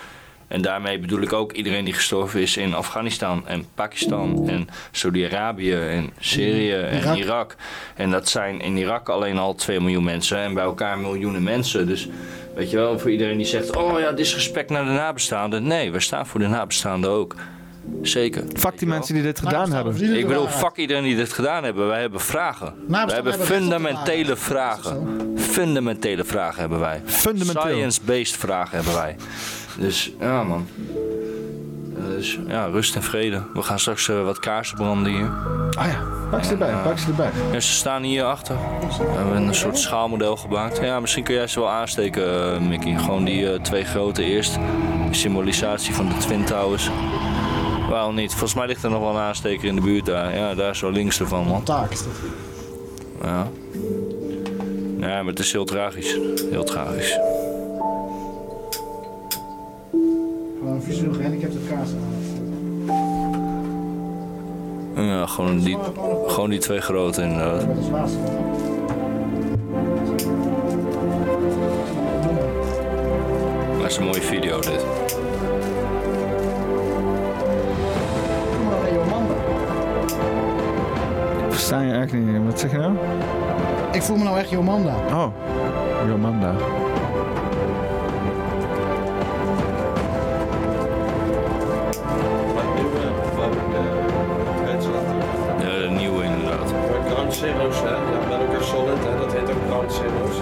En 0.49 0.61
daarmee 0.61 0.99
bedoel 0.99 1.21
ik 1.21 1.33
ook 1.33 1.51
iedereen 1.51 1.85
die 1.85 1.93
gestorven 1.93 2.41
is 2.41 2.57
in 2.57 2.73
Afghanistan 2.73 3.47
en 3.47 3.65
Pakistan 3.75 4.49
en 4.49 4.67
Saudi-Arabië 4.91 5.73
en 5.73 6.09
Syrië 6.19 6.73
en 6.73 6.97
Irak. 6.97 7.17
Irak. 7.17 7.55
En 7.95 8.11
dat 8.11 8.29
zijn 8.29 8.61
in 8.61 8.77
Irak 8.77 9.09
alleen 9.09 9.37
al 9.37 9.55
2 9.55 9.79
miljoen 9.79 10.03
mensen 10.03 10.37
en 10.37 10.53
bij 10.53 10.63
elkaar 10.63 10.97
miljoenen 10.99 11.43
mensen. 11.43 11.87
Dus 11.87 12.09
weet 12.55 12.69
je 12.69 12.77
wel, 12.77 12.99
voor 12.99 13.11
iedereen 13.11 13.37
die 13.37 13.45
zegt, 13.45 13.75
oh 13.75 13.99
ja, 13.99 14.11
disrespect 14.11 14.69
naar 14.69 14.85
de 14.85 14.91
nabestaanden. 14.91 15.67
Nee, 15.67 15.91
we 15.91 15.99
staan 15.99 16.27
voor 16.27 16.39
de 16.39 16.47
nabestaanden 16.47 17.09
ook. 17.09 17.35
Zeker. 18.01 18.43
Fuck 18.53 18.77
die 18.79 18.87
mensen 18.87 19.13
die 19.13 19.23
dit 19.23 19.39
gedaan 19.39 19.71
hebben. 19.71 20.17
Ik 20.17 20.27
bedoel, 20.27 20.47
fuck 20.47 20.75
iedereen 20.75 21.03
die 21.03 21.15
dit 21.15 21.33
gedaan 21.33 21.63
hebben. 21.63 21.87
Wij 21.87 22.01
hebben 22.01 22.19
vragen. 22.19 22.73
Wij 22.87 23.05
hebben 23.07 23.33
fundamentele 23.33 24.35
vragen. 24.35 25.17
Fundamentele 25.35 26.23
vragen 26.23 26.59
hebben 26.59 26.79
wij. 26.79 27.01
Fundamenteel. 27.05 27.61
Science-based 27.61 28.37
vragen 28.37 28.75
hebben 28.75 28.95
wij. 28.95 29.15
Dus 29.79 30.11
ja, 30.19 30.43
man. 30.43 30.67
Eh, 31.97 32.03
Dus 32.15 32.39
ja, 32.47 32.65
rust 32.65 32.95
en 32.95 33.03
vrede. 33.03 33.41
We 33.53 33.61
gaan 33.61 33.79
straks 33.79 34.09
eh, 34.09 34.23
wat 34.23 34.39
kaarsen 34.39 34.77
branden 34.77 35.11
hier. 35.11 35.29
Ah 35.77 35.87
ja, 35.87 36.03
pak 36.31 36.43
ze 36.43 36.51
erbij, 36.51 36.73
pak 36.83 36.97
ze 36.97 37.07
erbij. 37.07 37.29
Ja, 37.51 37.59
ze 37.59 37.73
staan 37.73 38.03
hier 38.03 38.23
achter. 38.23 38.55
We 38.97 39.03
hebben 39.17 39.47
een 39.47 39.55
soort 39.55 39.77
schaalmodel 39.77 40.35
gemaakt. 40.37 40.77
Ja, 40.81 40.99
misschien 40.99 41.23
kun 41.23 41.33
jij 41.35 41.47
ze 41.47 41.59
wel 41.59 41.69
aansteken, 41.69 42.53
eh, 42.53 42.59
Mickey. 42.61 42.97
Gewoon 42.97 43.23
die 43.25 43.61
twee 43.61 43.83
grote 43.85 44.23
eerst. 44.23 44.57
Symbolisatie 45.11 45.93
van 45.93 46.07
de 46.09 46.17
Twin 46.17 46.43
Towers. 46.45 46.89
Waarom 47.89 48.15
niet? 48.15 48.29
Volgens 48.31 48.53
mij 48.53 48.67
ligt 48.67 48.83
er 48.83 48.89
nog 48.89 48.99
wel 48.99 49.09
een 49.09 49.17
aansteker 49.21 49.67
in 49.67 49.75
de 49.75 49.81
buurt 49.81 50.05
daar. 50.05 50.35
Ja, 50.35 50.55
daar 50.55 50.75
zo 50.75 50.89
links 50.89 51.19
ervan, 51.19 51.47
man. 51.47 51.63
Taak 51.63 51.91
is 51.91 52.03
dat. 52.03 52.13
Ja. 53.23 53.47
Ja, 54.99 55.07
maar 55.23 55.25
het 55.31 55.39
is 55.39 55.51
heel 55.51 55.65
tragisch. 55.65 56.17
Heel 56.49 56.63
tragisch. 56.63 57.19
Gewoon 59.91 60.73
een 60.73 60.81
visueel 60.81 61.13
gehandicapte 61.13 61.57
kaart 61.69 61.89
aan. 61.89 62.17
Ja, 65.05 65.25
gewoon 65.25 65.59
die, 65.59 65.77
gewoon 66.27 66.49
die 66.49 66.59
twee 66.59 66.81
grote 66.81 67.21
inderdaad. 67.21 67.67
Dat 67.67 67.77
is. 67.77 67.87
Dat 73.79 73.89
is 73.89 73.97
een 73.97 74.03
mooie 74.03 74.21
video 74.21 74.59
dit. 74.59 74.85
Maar 78.69 78.79
versta 81.49 81.81
je 81.81 81.93
echt 81.93 82.13
niet. 82.13 82.45
Wat 82.45 82.59
zeg 82.59 82.71
je 82.71 82.77
nou? 82.77 82.93
Ik 83.91 84.01
voel 84.01 84.17
me 84.17 84.23
nou 84.23 84.37
echt 84.37 84.49
Jomanda. 84.49 84.95
Oh, 85.13 85.27
Jomanda. 86.07 86.53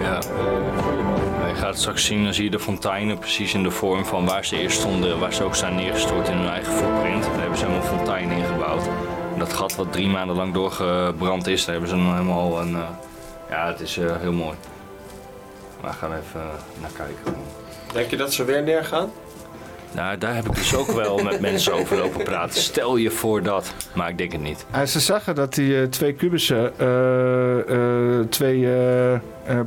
Ja. 0.02 0.20
Je 1.48 1.54
gaat 1.56 1.70
het 1.70 1.80
straks 1.80 2.06
zien, 2.06 2.24
dan 2.24 2.34
zie 2.34 2.44
je 2.44 2.50
de 2.50 2.60
fonteinen 2.60 3.18
precies 3.18 3.54
in 3.54 3.64
de 3.64 3.72
vorm 3.72 4.06
van 4.06 4.26
waar 4.26 4.46
ze 4.46 4.60
eerst 4.60 4.80
stonden, 4.80 5.20
waar 5.20 5.34
ze 5.34 5.44
ook 5.44 5.56
zijn 5.56 5.76
neergestort 5.76 6.28
in 6.28 6.38
hun 6.38 6.50
eigen 6.50 6.74
footprint. 6.74 7.24
Daar 7.24 7.40
hebben 7.40 7.58
ze 7.58 7.66
helemaal 7.66 7.88
fonteinen 7.88 8.38
ingebouwd. 8.38 8.88
En 9.34 9.40
dat 9.40 9.54
gat 9.54 9.76
wat 9.76 9.92
drie 9.92 10.08
maanden 10.08 10.36
lang 10.36 10.54
doorgebrand 10.54 11.48
is, 11.48 11.66
daar 11.66 11.72
hebben 11.72 11.90
ze 11.90 11.96
dan 11.96 12.14
helemaal 12.14 12.62
een... 12.62 12.76
eh, 12.76 12.90
ja, 13.50 13.68
het 13.68 13.80
is 13.80 13.98
eh, 13.98 14.16
heel 14.20 14.32
mooi. 14.34 14.56
Maar 15.82 15.94
gaan 15.94 16.10
we 16.10 16.16
even 16.16 16.42
eh, 16.42 16.82
naar 16.82 16.92
kijken. 16.96 17.36
Denk 17.94 18.10
je 18.10 18.18
dat 18.18 18.34
ze 18.34 18.44
weer 18.44 18.64
neergaan? 18.64 19.12
Nou, 19.92 20.18
daar 20.18 20.36
heb 20.36 20.46
ik 20.46 20.56
dus 20.56 20.76
ook 20.76 20.92
wel 20.92 21.18
met 21.24 21.40
mensen 21.50 21.74
over 21.74 21.98
lopen 21.98 22.24
praten. 22.24 22.62
Stel 22.62 22.98
je 22.98 23.12
voor 23.12 23.44
dat. 23.44 23.74
Maar 23.94 24.10
ik 24.10 24.18
denk 24.18 24.32
het 24.32 24.42
niet. 24.42 24.66
En 24.72 24.88
ze 24.88 25.00
zeggen 25.00 25.36
dat 25.36 25.54
die 25.54 25.82
eh, 25.82 25.88
twee 25.88 26.14
kubussen, 26.14 26.80
eh, 26.80 27.60
eh, 28.20 28.26
twee 28.30 28.66
eh, 28.66 29.14
eh, 29.14 29.20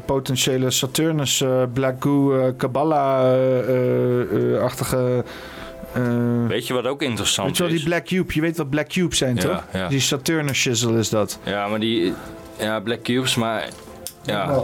potentiële 0.04 0.70
Saturnus, 0.70 1.44
Black 1.72 2.02
Goo, 2.02 2.52
Kabbalah-achtige. 2.56 5.24
Weet 6.48 6.66
je 6.66 6.74
wat 6.74 6.86
ook 6.86 7.02
interessant 7.02 7.48
weet 7.48 7.56
je 7.56 7.62
wel, 7.62 7.72
is? 7.72 7.78
die 7.78 7.88
Black 7.88 8.04
Cube, 8.04 8.34
je 8.34 8.40
weet 8.40 8.56
wat 8.56 8.70
Black 8.70 8.88
Cubes 8.88 9.18
zijn, 9.18 9.34
Ja, 9.36 9.42
toch? 9.42 9.64
ja. 9.72 9.88
Die 9.88 10.00
Saturnus 10.00 10.58
shizzle 10.58 10.98
is 10.98 11.08
dat. 11.08 11.38
Ja, 11.42 11.68
maar 11.68 11.80
die... 11.80 12.14
Ja, 12.58 12.80
Black 12.80 13.02
Cubes, 13.02 13.34
maar 13.34 13.68
Ja. 14.22 14.62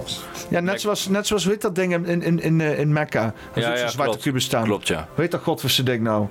Ja, 0.49 0.61
net 0.61 0.81
zoals, 0.81 1.09
net 1.09 1.27
zoals, 1.27 1.43
hoe 1.45 1.53
heet 1.53 1.63
dat 1.63 1.75
ding 1.75 2.07
in, 2.07 2.23
in, 2.23 2.41
in, 2.41 2.61
eh, 2.61 2.79
in 2.79 2.93
Mekka? 2.93 3.23
Dat 3.23 3.33
is 3.55 3.63
Ja, 3.63 3.69
ook 3.69 3.75
ja, 3.77 3.81
zo'n 3.81 3.91
zwarte 3.91 4.11
klopt. 4.11 4.27
kubus 4.27 4.45
staan. 4.45 4.65
Klopt, 4.65 4.89
ja. 4.89 5.09
Hoe 5.15 5.23
heet 5.23 5.31
dat 5.31 5.43
godverse 5.43 5.83
ding 5.83 6.03
nou? 6.03 6.27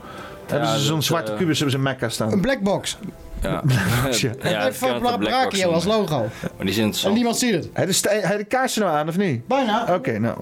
hebben 0.45 0.69
ze 0.69 0.79
zo'n 0.79 1.01
zwarte 1.03 1.31
eh, 1.31 1.37
kubus 1.37 1.59
hebben 1.59 1.71
ze 1.71 1.77
in 1.77 1.83
Mekka 1.83 2.09
staan. 2.09 2.31
Een 2.31 2.41
blackbox. 2.41 2.97
Ja. 3.41 3.61
Blackbox, 3.65 4.21
ja. 4.21 4.31
Ja, 4.41 4.61
heeft 4.63 4.79
het 4.79 4.89
een 4.89 4.99
blackbox 4.99 5.29
Brachio 5.29 5.71
als 5.71 5.85
logo. 5.85 6.27
Maar 6.57 6.65
die 6.65 6.87
is 6.87 7.03
En 7.03 7.13
niemand 7.13 7.37
ziet 7.37 7.53
het. 7.53 7.69
Hij 7.73 7.85
de, 7.85 8.19
hij 8.21 8.37
de 8.37 8.43
kaarsen 8.43 8.81
nou 8.81 8.95
aan, 8.95 9.07
of 9.07 9.17
niet? 9.17 9.47
Bijna. 9.47 9.85
Oké, 9.95 10.19
nou. 10.19 10.37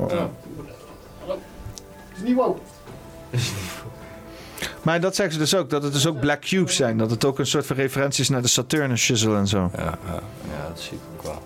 is 2.15 2.21
niet 2.23 2.35
woke. 2.35 2.59
Maar 4.81 4.99
dat 5.01 5.15
zeggen 5.15 5.33
ze 5.33 5.39
dus 5.39 5.55
ook, 5.55 5.69
dat 5.69 5.83
het 5.83 5.93
dus 5.93 6.07
ook 6.07 6.19
black 6.19 6.41
cubes 6.41 6.75
zijn. 6.75 6.97
Dat 6.97 7.09
het 7.11 7.25
ook 7.25 7.39
een 7.39 7.45
soort 7.45 7.65
van 7.65 7.75
referenties 7.75 8.29
naar 8.29 8.41
de 8.41 8.47
Saturnus 8.47 9.01
shizzle 9.01 9.37
en 9.37 9.47
zo. 9.47 9.71
Ja, 9.75 9.83
ja, 9.83 9.93
ja, 10.05 10.67
dat 10.67 10.79
zie 10.79 10.93
ik 10.93 10.99
ook 11.15 11.23
wel. 11.23 11.41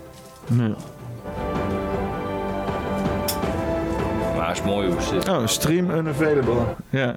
Ja. 0.68 0.76
Is 4.58 4.64
mooi 4.66 4.88
hoe. 4.88 5.22
Oh, 5.30 5.48
stream 5.48 5.90
unavailable. 5.92 6.58
Ja, 6.90 7.16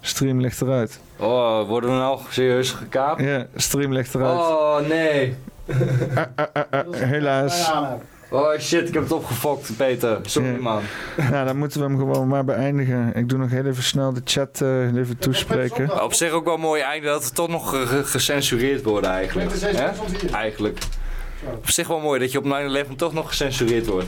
stream 0.00 0.40
ligt 0.40 0.60
eruit. 0.60 1.00
Oh, 1.18 1.68
worden 1.68 1.90
we 1.90 1.96
nou 1.96 2.18
serieus 2.30 2.70
gekaapt? 2.70 3.20
Ja, 3.22 3.46
stream 3.56 3.92
ligt 3.92 4.14
eruit. 4.14 4.38
Oh, 4.38 4.78
nee. 4.88 5.36
Ah, 6.14 6.22
ah, 6.36 6.46
ah, 6.52 6.62
ah, 6.70 6.86
helaas. 6.92 7.70
Oh 8.32 8.58
shit, 8.58 8.88
ik 8.88 8.94
heb 8.94 9.02
het 9.02 9.12
opgefokt, 9.12 9.76
Peter. 9.76 10.18
Sorry, 10.22 10.52
Ja. 10.52 10.60
man. 10.60 10.82
Nou, 11.30 11.46
dan 11.46 11.56
moeten 11.56 11.80
we 11.80 11.86
hem 11.86 11.98
gewoon 11.98 12.28
maar 12.28 12.44
beëindigen. 12.44 13.12
Ik 13.14 13.28
doe 13.28 13.38
nog 13.38 13.50
heel 13.50 13.64
even 13.66 13.82
snel 13.82 14.12
de 14.12 14.20
chat 14.24 14.60
eh, 14.60 14.94
even 14.96 15.18
toespreken. 15.18 16.02
Op 16.02 16.14
zich 16.14 16.30
ook 16.30 16.44
wel 16.44 16.56
mooi 16.56 16.82
einde 16.82 17.06
dat 17.06 17.24
we 17.24 17.30
toch 17.30 17.48
nog 17.48 17.70
ge- 17.70 17.86
ge- 17.86 18.04
gecensureerd 18.04 18.82
worden 18.84 19.10
eigenlijk. 19.10 19.50
Hè? 19.60 19.88
Eigenlijk. 20.32 20.78
Op 21.54 21.70
zich 21.70 21.88
wel 21.88 22.00
mooi 22.00 22.20
dat 22.20 22.32
je 22.32 22.38
op 22.38 22.44
9-11 22.88 22.96
toch 22.96 23.12
nog 23.12 23.28
gecensureerd 23.28 23.86
wordt. 23.86 24.06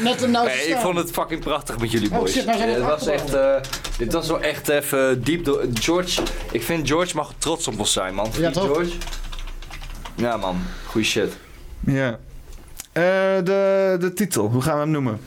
Net 0.00 0.22
een 0.22 0.30
nou 0.30 0.46
Nee, 0.46 0.66
ik 0.66 0.76
vond 0.76 0.96
het 0.96 1.10
fucking 1.10 1.40
prachtig 1.40 1.78
met 1.78 1.90
jullie 1.90 2.10
Oh, 2.10 2.18
boys. 2.18 2.32
shit, 2.32 2.46
nou 2.46 2.58
zijn 2.58 2.68
we 2.70 2.74
dit, 2.76 2.84
was 2.84 3.06
echt, 3.06 3.34
eh, 3.34 3.54
dit 3.98 4.12
was 4.12 4.28
wel 4.28 4.40
echt 4.40 4.68
even 4.68 5.22
diep 5.22 5.44
door. 5.44 5.64
George, 5.74 6.22
ik 6.52 6.62
vind 6.62 6.88
George 6.88 7.16
mag 7.16 7.32
trots 7.38 7.68
op 7.68 7.78
ons 7.78 7.92
zijn, 7.92 8.14
man. 8.14 8.28
Ja, 8.38 8.50
toch? 8.50 8.64
George? 8.66 8.92
Ja, 10.14 10.36
man. 10.36 10.56
Goeie 10.86 11.06
shit. 11.06 11.32
Ja. 11.80 12.18
Eh, 12.92 13.02
de, 13.44 13.96
de 14.00 14.12
titel, 14.14 14.46
hoe 14.50 14.62
gaan 14.62 14.74
we 14.74 14.80
hem 14.80 14.90
noemen? 14.90 15.20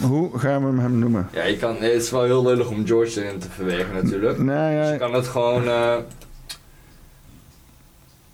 hoe 0.00 0.38
gaan 0.38 0.76
we 0.76 0.80
hem 0.82 0.98
noemen? 0.98 1.28
Ja, 1.32 1.44
je 1.44 1.56
kan, 1.56 1.76
het 1.78 1.92
is 2.02 2.10
wel 2.10 2.22
heel 2.24 2.42
lullig 2.42 2.68
om 2.68 2.86
George 2.86 3.24
erin 3.24 3.38
te 3.38 3.46
verwerken 3.50 3.94
natuurlijk. 4.04 4.38
Nee, 4.38 4.74
ja. 4.74 4.82
Dus 4.82 4.90
je 4.90 4.96
kan 4.98 5.12
het 5.14 5.28
gewoon... 5.28 5.64
eh, 5.68 5.96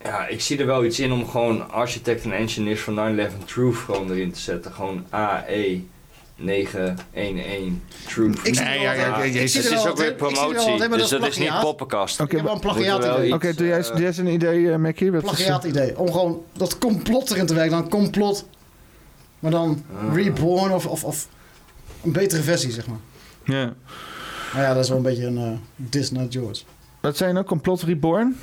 ja, 0.03 0.27
ik 0.27 0.41
zie 0.41 0.57
er 0.59 0.65
wel 0.65 0.85
iets 0.85 0.99
in 0.99 1.11
om 1.11 1.27
gewoon 1.29 1.71
Architect 1.71 2.23
en 2.23 2.31
Engineers 2.31 2.81
van 2.81 3.17
9-11 3.41 3.45
Truth 3.45 3.75
gewoon 3.75 4.11
erin 4.11 4.31
te 4.31 4.39
zetten. 4.39 4.73
Gewoon 4.73 5.05
AE 5.09 5.81
911 6.35 7.71
Truth. 8.07 8.47
Ik 8.47 8.59
Nee, 8.59 8.79
ja, 8.79 8.91
ja, 8.93 9.25
Jezus. 9.25 9.53
Het 9.63 9.65
er 9.65 9.77
is 9.77 9.83
wel 9.83 9.91
ook 9.91 9.97
weer 9.97 10.07
er 10.07 10.13
promotie, 10.15 10.89
dus 10.89 11.09
dat 11.09 11.21
dat 11.21 11.29
is 11.29 11.37
niet 11.37 11.59
poppenkast. 11.61 12.19
Oké, 12.19 12.29
Ik 12.29 12.35
heb 12.35 12.45
wel 12.45 12.53
een 12.53 12.59
plagiaat. 12.59 13.33
Oké, 13.33 13.53
doe, 13.53 13.67
jij, 13.67 13.79
eh, 13.79 13.87
doe 13.87 13.97
jij 13.97 14.07
eens 14.07 14.17
een 14.17 14.27
idee, 14.27 14.71
eh, 14.71 14.77
Mackie? 14.77 15.11
Wat 15.11 15.23
is- 15.23 15.29
plagiaat 15.29 15.63
idee. 15.63 15.97
Om 15.99 16.11
gewoon 16.11 16.41
dat 16.53 16.77
complot 16.77 17.31
erin 17.31 17.45
te 17.45 17.53
werken. 17.53 17.71
Dan 17.71 17.89
complot, 17.89 18.45
maar 19.39 19.51
dan 19.51 19.83
reborn 20.13 20.71
of, 20.73 20.85
of, 20.85 21.03
of 21.03 21.27
een 22.03 22.11
betere 22.11 22.41
versie, 22.41 22.71
zeg 22.71 22.87
maar. 22.87 22.99
Ja. 23.43 23.73
Maar 24.53 24.63
ja, 24.63 24.73
dat 24.73 24.83
is 24.83 24.89
wel 24.89 24.97
een 24.97 25.03
beetje 25.03 25.25
een 25.25 25.37
uh, 25.37 25.51
dis 25.75 26.11
naar 26.11 26.25
George. 26.29 26.63
Wat 26.99 27.17
zijn 27.17 27.33
nou? 27.33 27.45
Complot 27.45 27.81
Reborn? 27.81 28.37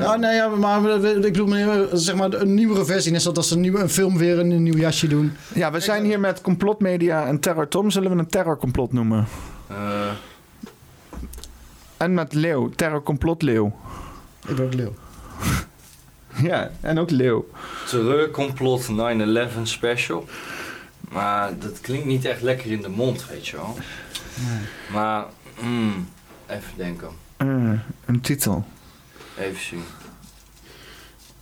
Ja, 0.00 0.16
nee, 0.16 0.34
ja, 0.34 0.48
maar 0.48 0.90
ik 1.04 1.20
bedoel, 1.22 1.88
zeg 1.92 2.14
maar, 2.14 2.32
een 2.32 2.54
nieuwere 2.54 2.84
versie. 2.84 3.12
Net 3.12 3.20
zoals 3.22 3.36
dat 3.36 3.46
ze 3.46 3.54
een, 3.54 3.60
nieuwe, 3.60 3.78
een 3.80 3.88
film 3.88 4.18
weer 4.18 4.38
in 4.38 4.50
een 4.50 4.62
nieuw 4.62 4.76
jasje 4.76 5.06
doen. 5.06 5.32
Ja, 5.54 5.70
we 5.72 5.80
zijn 5.80 6.04
hier 6.04 6.20
met 6.20 6.40
Complot 6.40 6.80
Media 6.80 7.26
en 7.26 7.40
Terror 7.40 7.68
Tom. 7.68 7.90
Zullen 7.90 8.10
we 8.12 8.18
een 8.18 8.26
terrorcomplot 8.26 8.92
noemen? 8.92 9.26
eh, 9.68 10.10
En 11.96 12.14
met 12.14 12.34
Leeuw, 12.34 12.68
Terror 12.70 13.02
Complot 13.02 13.42
Leeuw. 13.42 13.76
Ik 14.48 14.56
ben 14.56 14.64
ook 14.64 14.74
leeuw. 14.74 14.94
Ja, 16.42 16.70
en 16.80 16.98
ook 16.98 17.10
Leeuw. 17.10 17.48
Terreurcomplot 17.88 18.88
9-11 18.88 19.62
special. 19.62 20.24
Maar 21.10 21.50
dat 21.58 21.80
klinkt 21.80 22.06
niet 22.06 22.24
echt 22.24 22.42
lekker 22.42 22.70
in 22.70 22.82
de 22.82 22.88
mond, 22.88 23.26
weet 23.28 23.48
je 23.48 23.56
wel. 23.56 23.76
Maar, 24.92 25.24
mm, 25.60 26.08
even 26.46 26.72
denken. 26.76 27.08
Eh, 27.36 27.46
een 28.06 28.20
titel. 28.20 28.64
Even 29.42 29.60
zien. 29.62 29.82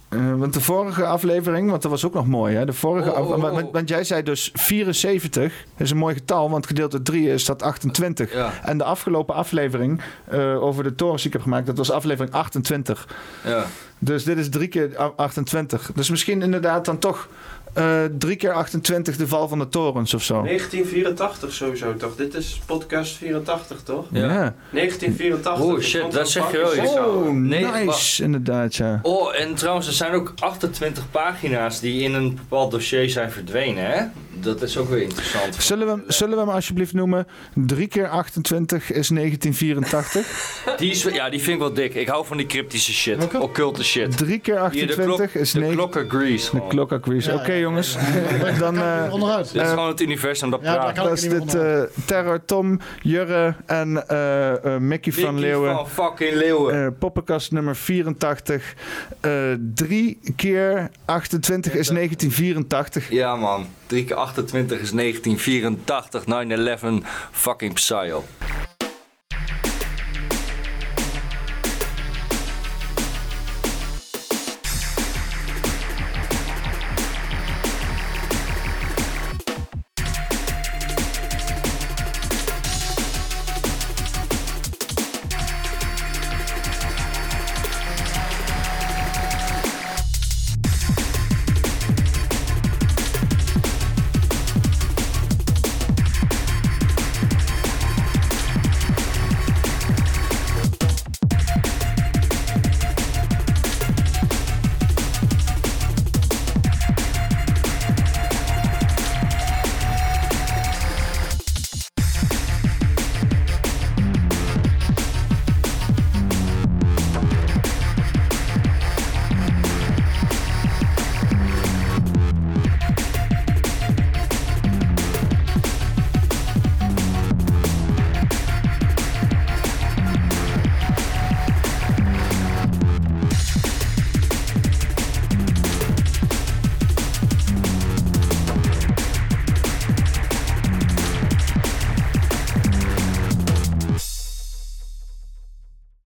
Eh, 0.08 0.34
want 0.34 0.52
de 0.54 0.60
vorige 0.60 1.06
aflevering, 1.06 1.70
want 1.70 1.82
dat 1.82 1.90
was 1.90 2.04
ook 2.04 2.14
nog 2.14 2.26
mooi, 2.26 2.56
hè? 2.56 2.64
De 2.64 2.72
vorige 2.72 3.10
Oh, 3.10 3.18
oh, 3.18 3.30
af- 3.30 3.36
oh. 3.44 3.52
want, 3.52 3.72
want 3.72 3.88
jij 3.88 4.04
zei 4.04 4.22
dus 4.22 4.50
74 4.54 5.64
is 5.76 5.90
een 5.90 5.96
mooi 5.96 6.14
getal, 6.14 6.50
want 6.50 6.66
gedeeld 6.66 6.90
door 6.90 7.02
3 7.02 7.28
is 7.32 7.44
dat 7.44 7.62
28. 7.62 8.32
Ja. 8.32 8.52
En 8.64 8.78
de 8.78 8.84
afgelopen 8.84 9.34
aflevering 9.34 10.00
eh, 10.24 10.62
over 10.62 10.82
de 10.82 10.94
torens 10.94 11.16
die 11.22 11.26
ik 11.26 11.32
heb 11.32 11.42
gemaakt, 11.42 11.66
dat 11.66 11.76
was 11.76 11.90
aflevering 11.90 12.34
28. 12.34 13.08
Ja. 13.44 13.64
Dus 13.98 14.24
dit 14.24 14.38
is 14.38 14.48
drie 14.48 14.68
keer 14.68 15.00
a- 15.00 15.12
28. 15.16 15.90
Dus 15.94 16.10
misschien 16.10 16.42
inderdaad 16.42 16.84
dan 16.84 16.98
toch 16.98 17.28
eh 17.72 18.02
drie 18.18 18.36
keer 18.36 18.52
28 18.52 19.16
de 19.16 19.26
val 19.28 19.48
van 19.48 19.58
de 19.58 19.68
torens 19.68 20.14
of 20.14 20.22
zo. 20.22 20.42
1984 20.42 21.52
sowieso 21.52 21.96
toch? 21.96 22.16
Dit 22.16 22.34
is 22.34 22.60
podcast 22.66 23.16
84 23.16 23.82
toch? 23.82 24.06
Ja. 24.10 24.54
1984. 24.70 25.64
Oh 25.64 25.80
shit, 25.80 26.12
dat 26.12 26.30
zeg 26.30 26.50
je 26.50 26.82
wel. 26.84 27.04
Oh, 27.04 27.28
Nee, 27.30 27.64
nice, 27.64 27.84
wacht. 27.84 28.18
inderdaad, 28.20 28.74
ja. 28.76 28.98
Oh, 29.02 29.36
en 29.40 29.54
trouwens, 29.54 29.86
er 29.86 29.92
zijn 29.92 30.12
ook 30.12 30.32
28 30.38 31.10
pagina's 31.10 31.80
die 31.80 32.02
in 32.02 32.14
een 32.14 32.34
bepaald 32.34 32.70
dossier 32.70 33.10
zijn 33.10 33.30
verdwenen, 33.30 33.86
hè? 33.90 34.04
Dat 34.40 34.62
is 34.62 34.76
ook 34.76 34.88
weer 34.88 35.02
interessant. 35.02 35.54
Zullen 35.54 35.86
we, 35.86 35.92
hem- 35.92 36.04
zullen 36.06 36.34
we 36.34 36.40
hem 36.44 36.50
alsjeblieft 36.54 36.92
noemen? 36.92 37.26
3 37.54 37.86
keer 37.86 38.08
28 38.08 38.92
is 38.92 39.08
1984. 39.08 40.26
Die 40.78 40.90
is, 40.90 41.02
ja, 41.02 41.30
die 41.30 41.40
vind 41.40 41.52
ik 41.54 41.58
wel 41.58 41.72
dik. 41.72 41.94
Ik 41.94 42.08
hou 42.08 42.26
van 42.26 42.36
die 42.36 42.46
cryptische 42.46 42.92
shit. 42.92 43.34
Occulte 43.38 43.84
shit. 43.84 44.16
3 44.16 44.38
keer 44.38 44.54
Hier, 44.70 44.86
de 44.86 44.92
28 44.92 45.04
klok- 45.32 45.42
is 45.42 45.52
de 45.52 45.58
9. 45.58 45.74
klokken 45.76 46.08
grease. 46.10 46.50
De 46.50 46.66
klok 46.68 46.98
grease. 47.02 47.34
Oké 47.34 47.59
jongens, 47.60 47.96
dan... 48.58 48.78
eh, 48.78 49.08
Onderuit. 49.12 49.52
Dit 49.52 49.62
is 49.62 49.68
eh, 49.68 49.74
gewoon 49.74 49.88
het 49.88 50.00
universum 50.00 50.50
dat 50.50 50.60
praat. 50.60 50.96
dat 50.96 51.12
is 51.12 51.20
dit 51.28 51.54
eh, 51.54 51.80
Terror 52.06 52.44
Tom, 52.44 52.80
Jurre 53.02 53.54
en 53.66 54.08
eh, 54.08 54.64
eh, 54.74 54.80
Mickey 54.80 55.12
van 55.12 55.34
Mickey 55.34 55.50
Leeuwen. 55.50 55.74
van 55.74 55.88
fucking 55.88 56.34
Leeuwen. 56.34 56.84
Eh, 56.84 56.92
poppenkast 56.98 57.52
nummer 57.52 57.76
84. 57.76 58.74
Eh 59.20 59.32
3 59.74 60.18
keer 60.36 60.90
28 61.04 61.74
is 61.74 61.88
1984. 61.88 63.10
Ja 63.10 63.36
man, 63.36 63.66
3 63.86 64.04
keer 64.04 64.16
28 64.16 64.80
is 64.80 64.90
1984, 64.90 66.24
9-11, 67.02 67.06
fucking 67.30 67.74
psycho. 67.74 68.24